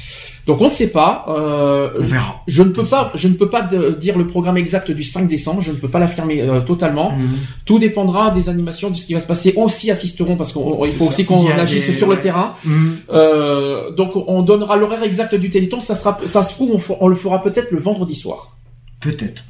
Donc 0.48 0.62
on 0.62 0.68
ne 0.68 0.72
sait 0.72 0.88
pas. 0.88 1.26
Euh, 1.28 1.90
On 2.00 2.04
verra. 2.04 2.42
Je 2.48 2.64
ne 2.64 2.70
peux 2.70 2.86
pas, 2.86 3.12
je 3.16 3.28
ne 3.28 3.34
peux 3.34 3.50
pas 3.50 3.64
de- 3.64 3.90
dire 4.00 4.18
le 4.18 4.26
programme 4.28 4.56
exact 4.56 4.92
du 4.92 5.04
5 5.04 5.28
décembre. 5.28 5.60
Je 5.60 5.72
ne 5.74 5.76
peux 5.76 5.90
pas 5.90 6.00
l'affirmer 6.00 6.42
euh, 6.42 6.62
totalement. 6.62 7.12
Mhm. 7.12 7.36
Tout 7.66 7.78
dépendra 7.78 8.32
des 8.32 8.48
animations, 8.48 8.92
de 8.92 8.95
ce 8.95 9.06
qui 9.06 9.14
va 9.14 9.20
se 9.20 9.28
passer. 9.28 9.52
Aussi 9.58 9.92
assisteront 9.92 10.38
parce 10.38 10.54
qu'il 10.54 10.62
faut 10.94 11.08
aussi 11.10 11.26
qu'on 11.26 11.45
agisse 11.50 11.88
des- 11.88 11.98
sur 11.98 12.08
le 12.08 12.18
terrain. 12.18 12.54
Mhm. 12.64 12.98
Euh, 13.12 13.92
donc 13.92 14.12
on 14.16 14.42
donnera 14.42 14.78
l'horaire 14.78 15.04
exact 15.04 15.36
du 15.36 15.50
Téléthon. 15.50 15.82
Ça 15.82 15.95
sera, 15.95 16.18
ça 16.26 16.44
se 16.44 16.54
trouve, 16.54 16.82
on 17.02 17.08
le 17.10 17.16
fera 17.16 17.42
peut-être 17.42 17.72
le 17.72 17.80
vendredi 17.80 18.16
soir. 18.16 18.56
Peut-être. 19.02 19.44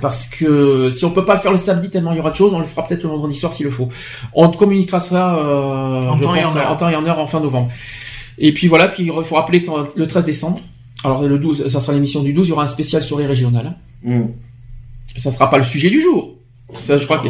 Parce 0.00 0.26
que 0.26 0.90
si 0.90 1.04
on 1.04 1.10
peut 1.10 1.24
pas 1.24 1.34
le 1.34 1.40
faire 1.40 1.50
le 1.50 1.56
samedi 1.58 1.90
tellement 1.90 2.12
il 2.12 2.16
y 2.18 2.20
aura 2.20 2.30
de 2.30 2.36
choses, 2.36 2.54
on 2.54 2.60
le 2.60 2.66
fera 2.66 2.84
peut-être 2.86 3.02
le 3.02 3.08
vendredi 3.08 3.34
soir 3.34 3.52
s'il 3.52 3.66
le 3.66 3.72
faut. 3.72 3.88
On 4.32 4.48
te 4.48 4.56
communiquera 4.56 5.00
ça 5.00 5.36
euh, 5.36 6.08
En 6.08 6.18
temps 6.18 6.34
et 6.34 6.42
pense, 6.42 6.54
en 6.54 6.58
heure. 6.58 6.70
en 6.70 6.76
temps 6.76 6.88
et 6.88 6.96
en 6.96 7.04
heure 7.06 7.18
en 7.18 7.26
fin 7.26 7.40
novembre. 7.40 7.68
Et 8.38 8.52
puis 8.52 8.68
voilà, 8.68 8.88
puis 8.88 9.04
il 9.04 9.24
faut 9.24 9.34
rappeler 9.34 9.62
que 9.62 9.70
le 9.96 10.06
13 10.06 10.24
décembre, 10.24 10.60
alors 11.04 11.22
le 11.22 11.38
12, 11.38 11.66
ça 11.68 11.80
sera 11.80 11.92
l'émission 11.92 12.22
du 12.22 12.32
12, 12.32 12.46
il 12.46 12.50
y 12.50 12.52
aura 12.52 12.62
un 12.64 12.66
spécial 12.68 13.02
sur 13.02 13.18
les 13.18 13.26
régionales. 13.26 13.74
Mhm. 14.04 14.32
Ça 15.16 15.32
sera 15.32 15.50
pas 15.50 15.58
le 15.58 15.64
sujet 15.64 15.90
du 15.90 16.00
jour. 16.00 16.34
Ça, 16.84 16.98
je 16.98 17.04
crois 17.04 17.18
que... 17.18 17.28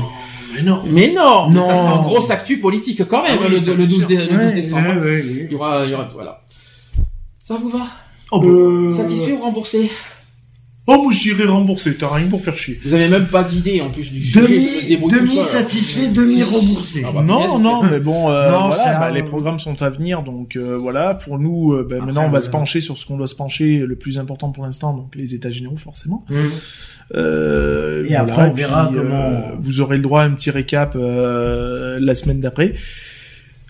Mais 0.54 0.62
non. 0.62 0.82
Mais 0.90 1.12
non, 1.14 1.48
Non. 1.50 1.66
ça 1.68 1.74
sera 1.76 1.94
en 1.94 2.02
grosse 2.02 2.30
actu 2.30 2.58
politique 2.58 3.02
quand 3.06 3.22
même, 3.22 3.38
Ah 3.40 3.44
oui, 3.46 3.52
le, 3.52 3.60
ça, 3.60 3.70
le 3.70 3.76
c'est 3.76 3.86
12, 3.86 3.98
sûr. 4.00 4.08
dé- 4.08 4.16
le 4.16 4.26
12 4.26 4.36
Ouais, 4.38 4.52
décembre. 4.52 4.88
ouais, 4.88 4.94
ouais, 4.96 5.00
ouais. 5.04 5.24
Il 5.46 5.52
y 5.52 5.54
aura, 5.54 5.84
il 5.84 5.90
y 5.90 5.94
aura, 5.94 6.08
voilà. 6.12 6.42
Ça 7.40 7.56
vous 7.62 7.68
va? 7.68 7.86
Oh. 8.32 8.42
Euh, 8.44 8.94
Satisfait 8.94 9.32
ou 9.32 9.38
remboursé 9.42 9.90
oh 10.88 11.02
moi 11.04 11.12
j'irai 11.12 11.44
rembourser, 11.44 11.94
t'as 11.94 12.12
rien 12.12 12.26
pour 12.26 12.40
faire 12.40 12.56
chier. 12.56 12.80
Vous 12.84 12.92
avez 12.94 13.08
même 13.08 13.26
pas 13.26 13.44
d'idée 13.44 13.80
en 13.80 13.90
plus 13.92 14.10
du 14.12 14.22
sujet. 14.24 14.40
Demi, 14.40 14.68
débrouille 14.88 15.12
tout 15.12 15.18
demi 15.20 15.34
seul. 15.36 15.42
satisfait, 15.44 16.08
demi 16.08 16.42
remboursé. 16.42 17.04
Ah 17.06 17.12
bah, 17.14 17.22
non, 17.22 17.54
on 17.54 17.58
non, 17.60 17.82
mais 17.84 18.00
bon, 18.00 18.28
euh, 18.30 18.50
Non, 18.50 18.68
voilà, 18.68 18.74
ça- 18.82 18.98
bah, 18.98 19.10
les 19.10 19.22
programmes 19.22 19.60
sont 19.60 19.80
à 19.82 19.90
venir, 19.90 20.22
donc 20.22 20.56
euh, 20.56 20.76
voilà. 20.76 21.14
Pour 21.14 21.38
nous, 21.38 21.72
euh, 21.74 21.86
bah, 21.88 21.96
Après, 21.96 22.06
maintenant, 22.06 22.26
on 22.26 22.30
va 22.30 22.38
euh, 22.38 22.40
se 22.40 22.50
pencher 22.50 22.80
sur 22.80 22.98
ce 22.98 23.06
qu'on 23.06 23.16
doit 23.16 23.26
se 23.28 23.34
pencher, 23.36 23.78
le 23.86 23.94
plus 23.96 24.18
important 24.18 24.50
pour 24.50 24.64
l'instant, 24.64 24.92
donc 24.94 25.14
les 25.14 25.34
états 25.34 25.50
généraux, 25.50 25.76
forcément. 25.76 26.24
Mhm. 26.30 26.38
Euh, 27.14 28.04
Et 28.08 28.14
après, 28.16 28.48
on 28.48 28.52
verra 28.52 28.90
comment- 28.92 29.42
vous 29.60 29.80
aurez 29.80 29.96
le 29.96 30.02
droit 30.02 30.22
à 30.22 30.24
un 30.24 30.30
petit 30.32 30.50
récap 30.50 30.94
euh, 30.96 31.98
la 32.00 32.14
semaine 32.14 32.40
d'après. 32.40 32.74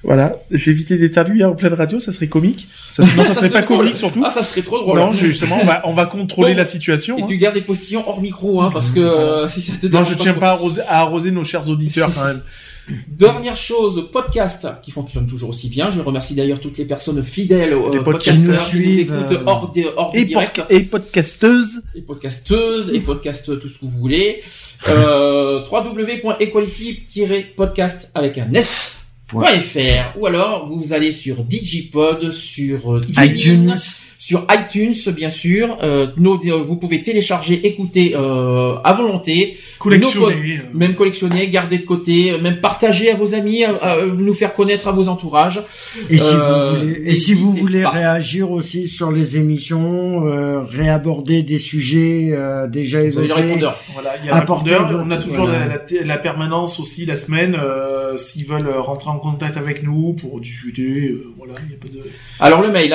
Voilà, 0.05 0.37
j'ai 0.53 0.71
évité 0.71 0.97
d'éternuer 0.97 1.45
en 1.45 1.55
pleine 1.55 1.75
radio, 1.75 1.99
ça 1.99 2.13
serait 2.13 2.29
comique. 2.29 2.69
Ça, 2.91 3.03
non, 3.17 3.19
ça 3.25 3.35
serait 3.35 3.51
pas 3.51 3.63
drôle. 3.63 3.79
comique 3.79 3.97
surtout. 3.97 4.23
Ah, 4.25 4.31
ça 4.31 4.43
serait 4.43 4.63
trop 4.63 4.79
drôle. 4.79 4.99
non, 4.99 5.13
justement, 5.13 5.59
on 5.61 5.67
va, 5.67 5.83
on 5.87 5.93
va 5.93 6.07
contrôler 6.07 6.55
la 6.55 6.65
situation. 6.65 7.19
Et 7.19 7.23
hein. 7.23 7.27
tu 7.29 7.37
gardes 7.37 7.57
les 7.57 7.63
postillons 7.63 8.05
hors 8.07 8.21
micro, 8.21 8.63
hein, 8.63 8.71
parce 8.73 8.91
que 8.91 9.01
euh, 9.01 9.49
si 9.49 9.61
ça 9.61 9.73
te 9.81 9.87
Non, 9.89 10.05
je 10.05 10.15
tiens 10.15 10.35
pas 10.35 10.51
à 10.51 10.53
arroser, 10.53 10.83
à 10.83 11.01
arroser 11.01 11.33
nos 11.33 11.45
chers 11.45 11.69
auditeurs 11.69 12.11
quand 12.15 12.25
même. 12.25 12.43
Dernière 13.09 13.57
chose, 13.57 14.09
podcast 14.11 14.67
qui 14.83 14.91
fonctionne 14.91 15.27
toujours 15.27 15.51
aussi 15.51 15.69
bien. 15.69 15.91
Je 15.91 16.01
remercie 16.01 16.35
d'ailleurs 16.35 16.59
toutes 16.61 16.79
les 16.79 16.87
personnes 16.87 17.23
fidèles 17.23 17.75
aux 17.75 17.91
Les 17.91 17.99
euh, 17.99 18.03
podcasteurs 18.03 18.55
podcasteurs 18.55 18.71
qui 18.71 18.79
nous 18.79 18.99
écoutent 19.01 19.33
euh, 19.33 19.43
hors, 19.97 20.13
du 20.13 20.21
Et, 20.21 20.25
direct. 20.25 20.63
et 20.71 20.81
podcasteuses. 20.81 21.83
Et 21.95 22.01
podcasteuses, 22.03 22.91
et 22.95 23.01
podcast 23.01 23.59
tout 23.59 23.69
ce 23.69 23.75
que 23.79 23.85
vous 23.85 23.91
voulez. 23.99 24.43
Euh, 24.89 25.63
www.equality-podcast 25.71 28.11
avec 28.15 28.39
un 28.39 28.51
S. 28.55 28.98
.fr 29.31 30.19
ou 30.19 30.27
alors 30.27 30.69
vous 30.69 30.93
allez 30.93 31.13
sur 31.13 31.45
Digipod, 31.45 32.31
sur 32.31 32.97
euh, 32.97 33.01
TuneIn, 33.01 33.25
iTunes. 33.25 33.77
Sur 34.29 34.47
iTunes 34.59 34.95
bien 35.17 35.31
sûr. 35.31 35.65
Euh, 35.83 36.09
nos- 36.19 36.39
euh, 36.45 36.63
vous 36.69 36.77
pouvez 36.77 37.01
télécharger, 37.09 37.55
écouter 37.71 38.07
euh, 38.15 38.75
à 38.85 38.93
volonté. 38.93 39.57
Collectionner. 39.79 40.61
Nos- 40.73 40.79
Même 40.79 40.95
collectionner, 40.97 41.49
garder 41.49 41.79
de 41.79 41.87
côté, 41.95 42.37
même 42.47 42.61
partager 42.61 43.11
à 43.11 43.15
vos 43.15 43.31
amis, 43.35 43.65
à- 43.65 43.75
à- 43.91 44.05
nous 44.07 44.35
faire 44.35 44.53
connaître 44.53 44.87
à 44.89 44.93
vos 44.93 45.09
entourages. 45.09 45.63
Et 46.11 46.19
si 46.19 46.35
Euh, 46.35 46.73
vous 46.73 46.77
voulez, 46.81 47.03
et 47.13 47.17
si 47.17 47.33
vous 47.35 47.47
n'hésitez 47.47 47.61
voulez 47.63 47.83
pas. 47.85 47.91
réagir 47.91 48.51
aussi 48.51 48.89
sur 48.89 49.11
les 49.13 49.37
émissions, 49.37 50.27
euh, 50.27 50.63
réaborder 50.63 51.43
des 51.43 51.59
sujets 51.59 52.31
euh, 52.33 52.67
déjà 52.67 52.99
Vous 52.99 53.19
avez 53.19 53.29
le 53.29 53.33
évoqués. 53.35 53.43
répondeur. 53.47 53.81
Voilà, 53.95 54.11
il 54.21 54.27
y 54.27 54.31
a 54.31 54.35
le 54.35 54.41
Apporter 54.43 54.77
On 55.07 55.11
a 55.11 55.17
toujours 55.19 55.47
voilà. 55.47 55.67
la, 55.67 55.75
la- 56.01 56.05
la 56.07 56.19
permanence 56.19 56.79
aussi 56.81 57.07
la 57.07 57.17
semaine. 57.17 57.55
euh, 57.59 58.17
S'ils 58.17 58.47
veulent 58.47 58.69
rentrer 58.91 59.11
en 59.11 59.19
contact 59.19 59.57
avec 59.57 59.83
nous 59.85 60.15
pour 60.15 60.41
discuter, 60.41 61.11
euh, 61.11 61.27
voilà, 61.37 61.55
il 61.67 61.73
y 61.73 61.75
a 61.75 61.79
pas 61.79 61.87
de. 61.89 62.01
Alors 62.41 62.63
le 62.63 62.71
mail 62.73 62.93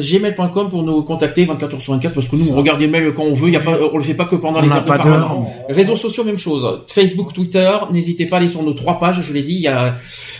asso.equality@gmail.com 0.00 0.68
pour 0.68 0.82
nous 0.82 1.02
contacter 1.02 1.44
24 1.44 1.74
heures 1.74 1.80
sur 1.82 1.92
24 1.94 2.14
parce 2.14 2.28
que 2.28 2.36
nous 2.36 2.50
on 2.50 2.56
regarde 2.56 2.80
les 2.80 2.86
mails 2.88 3.12
quand 3.14 3.24
on 3.24 3.34
veut, 3.34 3.48
il 3.48 3.54
y 3.54 3.56
a 3.56 3.60
pas 3.60 3.78
on 3.92 3.96
le 3.96 4.02
fait 4.02 4.14
pas 4.14 4.24
que 4.24 4.36
pendant 4.36 4.58
On 4.60 4.62
les 4.62 4.70
heures 4.70 4.82
de 4.82 4.86
pas 4.88 4.98
permanence. 4.98 5.34
d'heure. 5.38 5.46
Réseaux 5.68 5.96
sociaux 5.96 6.24
même 6.24 6.38
chose. 6.38 6.82
Facebook, 6.88 7.32
Twitter, 7.32 7.70
n'hésitez 7.92 8.26
pas 8.26 8.36
à 8.36 8.38
aller 8.40 8.48
sur 8.48 8.62
nos 8.62 8.72
trois 8.72 8.98
pages, 8.98 9.20
je 9.22 9.32
l'ai 9.32 9.42
dit, 9.42 9.54
il 9.54 9.60
y 9.62 9.68
a 9.68 9.94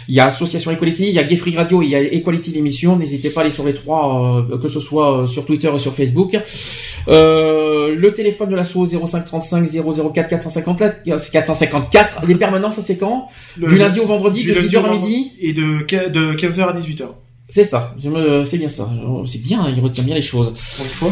il 0.08 0.14
y 0.14 0.20
a 0.20 0.26
Association 0.26 0.70
Equality, 0.72 1.06
il 1.08 1.14
y 1.14 1.18
a 1.20 1.22
Gay 1.24 1.36
Free 1.36 1.54
Radio, 1.56 1.82
et 1.82 1.84
il 1.84 1.90
y 1.90 1.94
a 1.94 2.00
Equality 2.00 2.50
l'émission, 2.52 2.96
n'hésitez 2.96 3.30
pas 3.30 3.40
à 3.40 3.44
aller 3.44 3.50
sur 3.52 3.64
les 3.64 3.74
trois 3.74 4.44
euh, 4.50 4.58
que 4.58 4.66
ce 4.68 4.80
soit 4.80 5.22
euh, 5.22 5.26
sur 5.26 5.44
Twitter 5.44 5.70
et 5.74 5.78
sur 5.78 5.94
Facebook. 5.94 6.36
Euh, 7.08 7.94
le 7.94 8.12
téléphone 8.12 8.50
de 8.50 8.56
l'asso 8.56 8.76
0535 8.84 9.64
004 10.12 10.28
450 10.28 10.80
là, 10.80 10.90
454 11.16 12.26
les 12.26 12.34
permanences 12.34 12.76
ça 12.76 12.82
c'est 12.82 12.96
quand? 12.98 13.26
Le- 13.58 13.68
Du 13.68 13.78
lundi 13.78 14.00
au 14.00 14.06
vendredi 14.06 14.42
du 14.42 14.48
de 14.50 14.54
lundi 14.54 14.68
10h 14.68 14.82
au 14.82 14.86
à 14.86 14.90
midi? 14.90 15.32
Et 15.40 15.52
de, 15.52 15.62
de 16.08 16.34
15h 16.34 16.60
à 16.62 16.72
18h. 16.72 17.04
C'est 17.50 17.64
ça, 17.64 17.94
je 18.02 18.08
me- 18.08 18.44
c'est 18.44 18.58
bien 18.58 18.68
ça. 18.68 18.88
C'est 19.26 19.42
bien, 19.42 19.68
il 19.68 19.80
retient 19.80 20.04
bien 20.04 20.14
les 20.14 20.22
choses. 20.22 20.52
Pour 20.76 20.84
une 20.86 20.90
fois. 20.92 21.10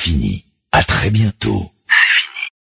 l'infini. 0.00 0.44
À 0.72 0.82
très 0.82 1.10
bientôt. 1.10 1.70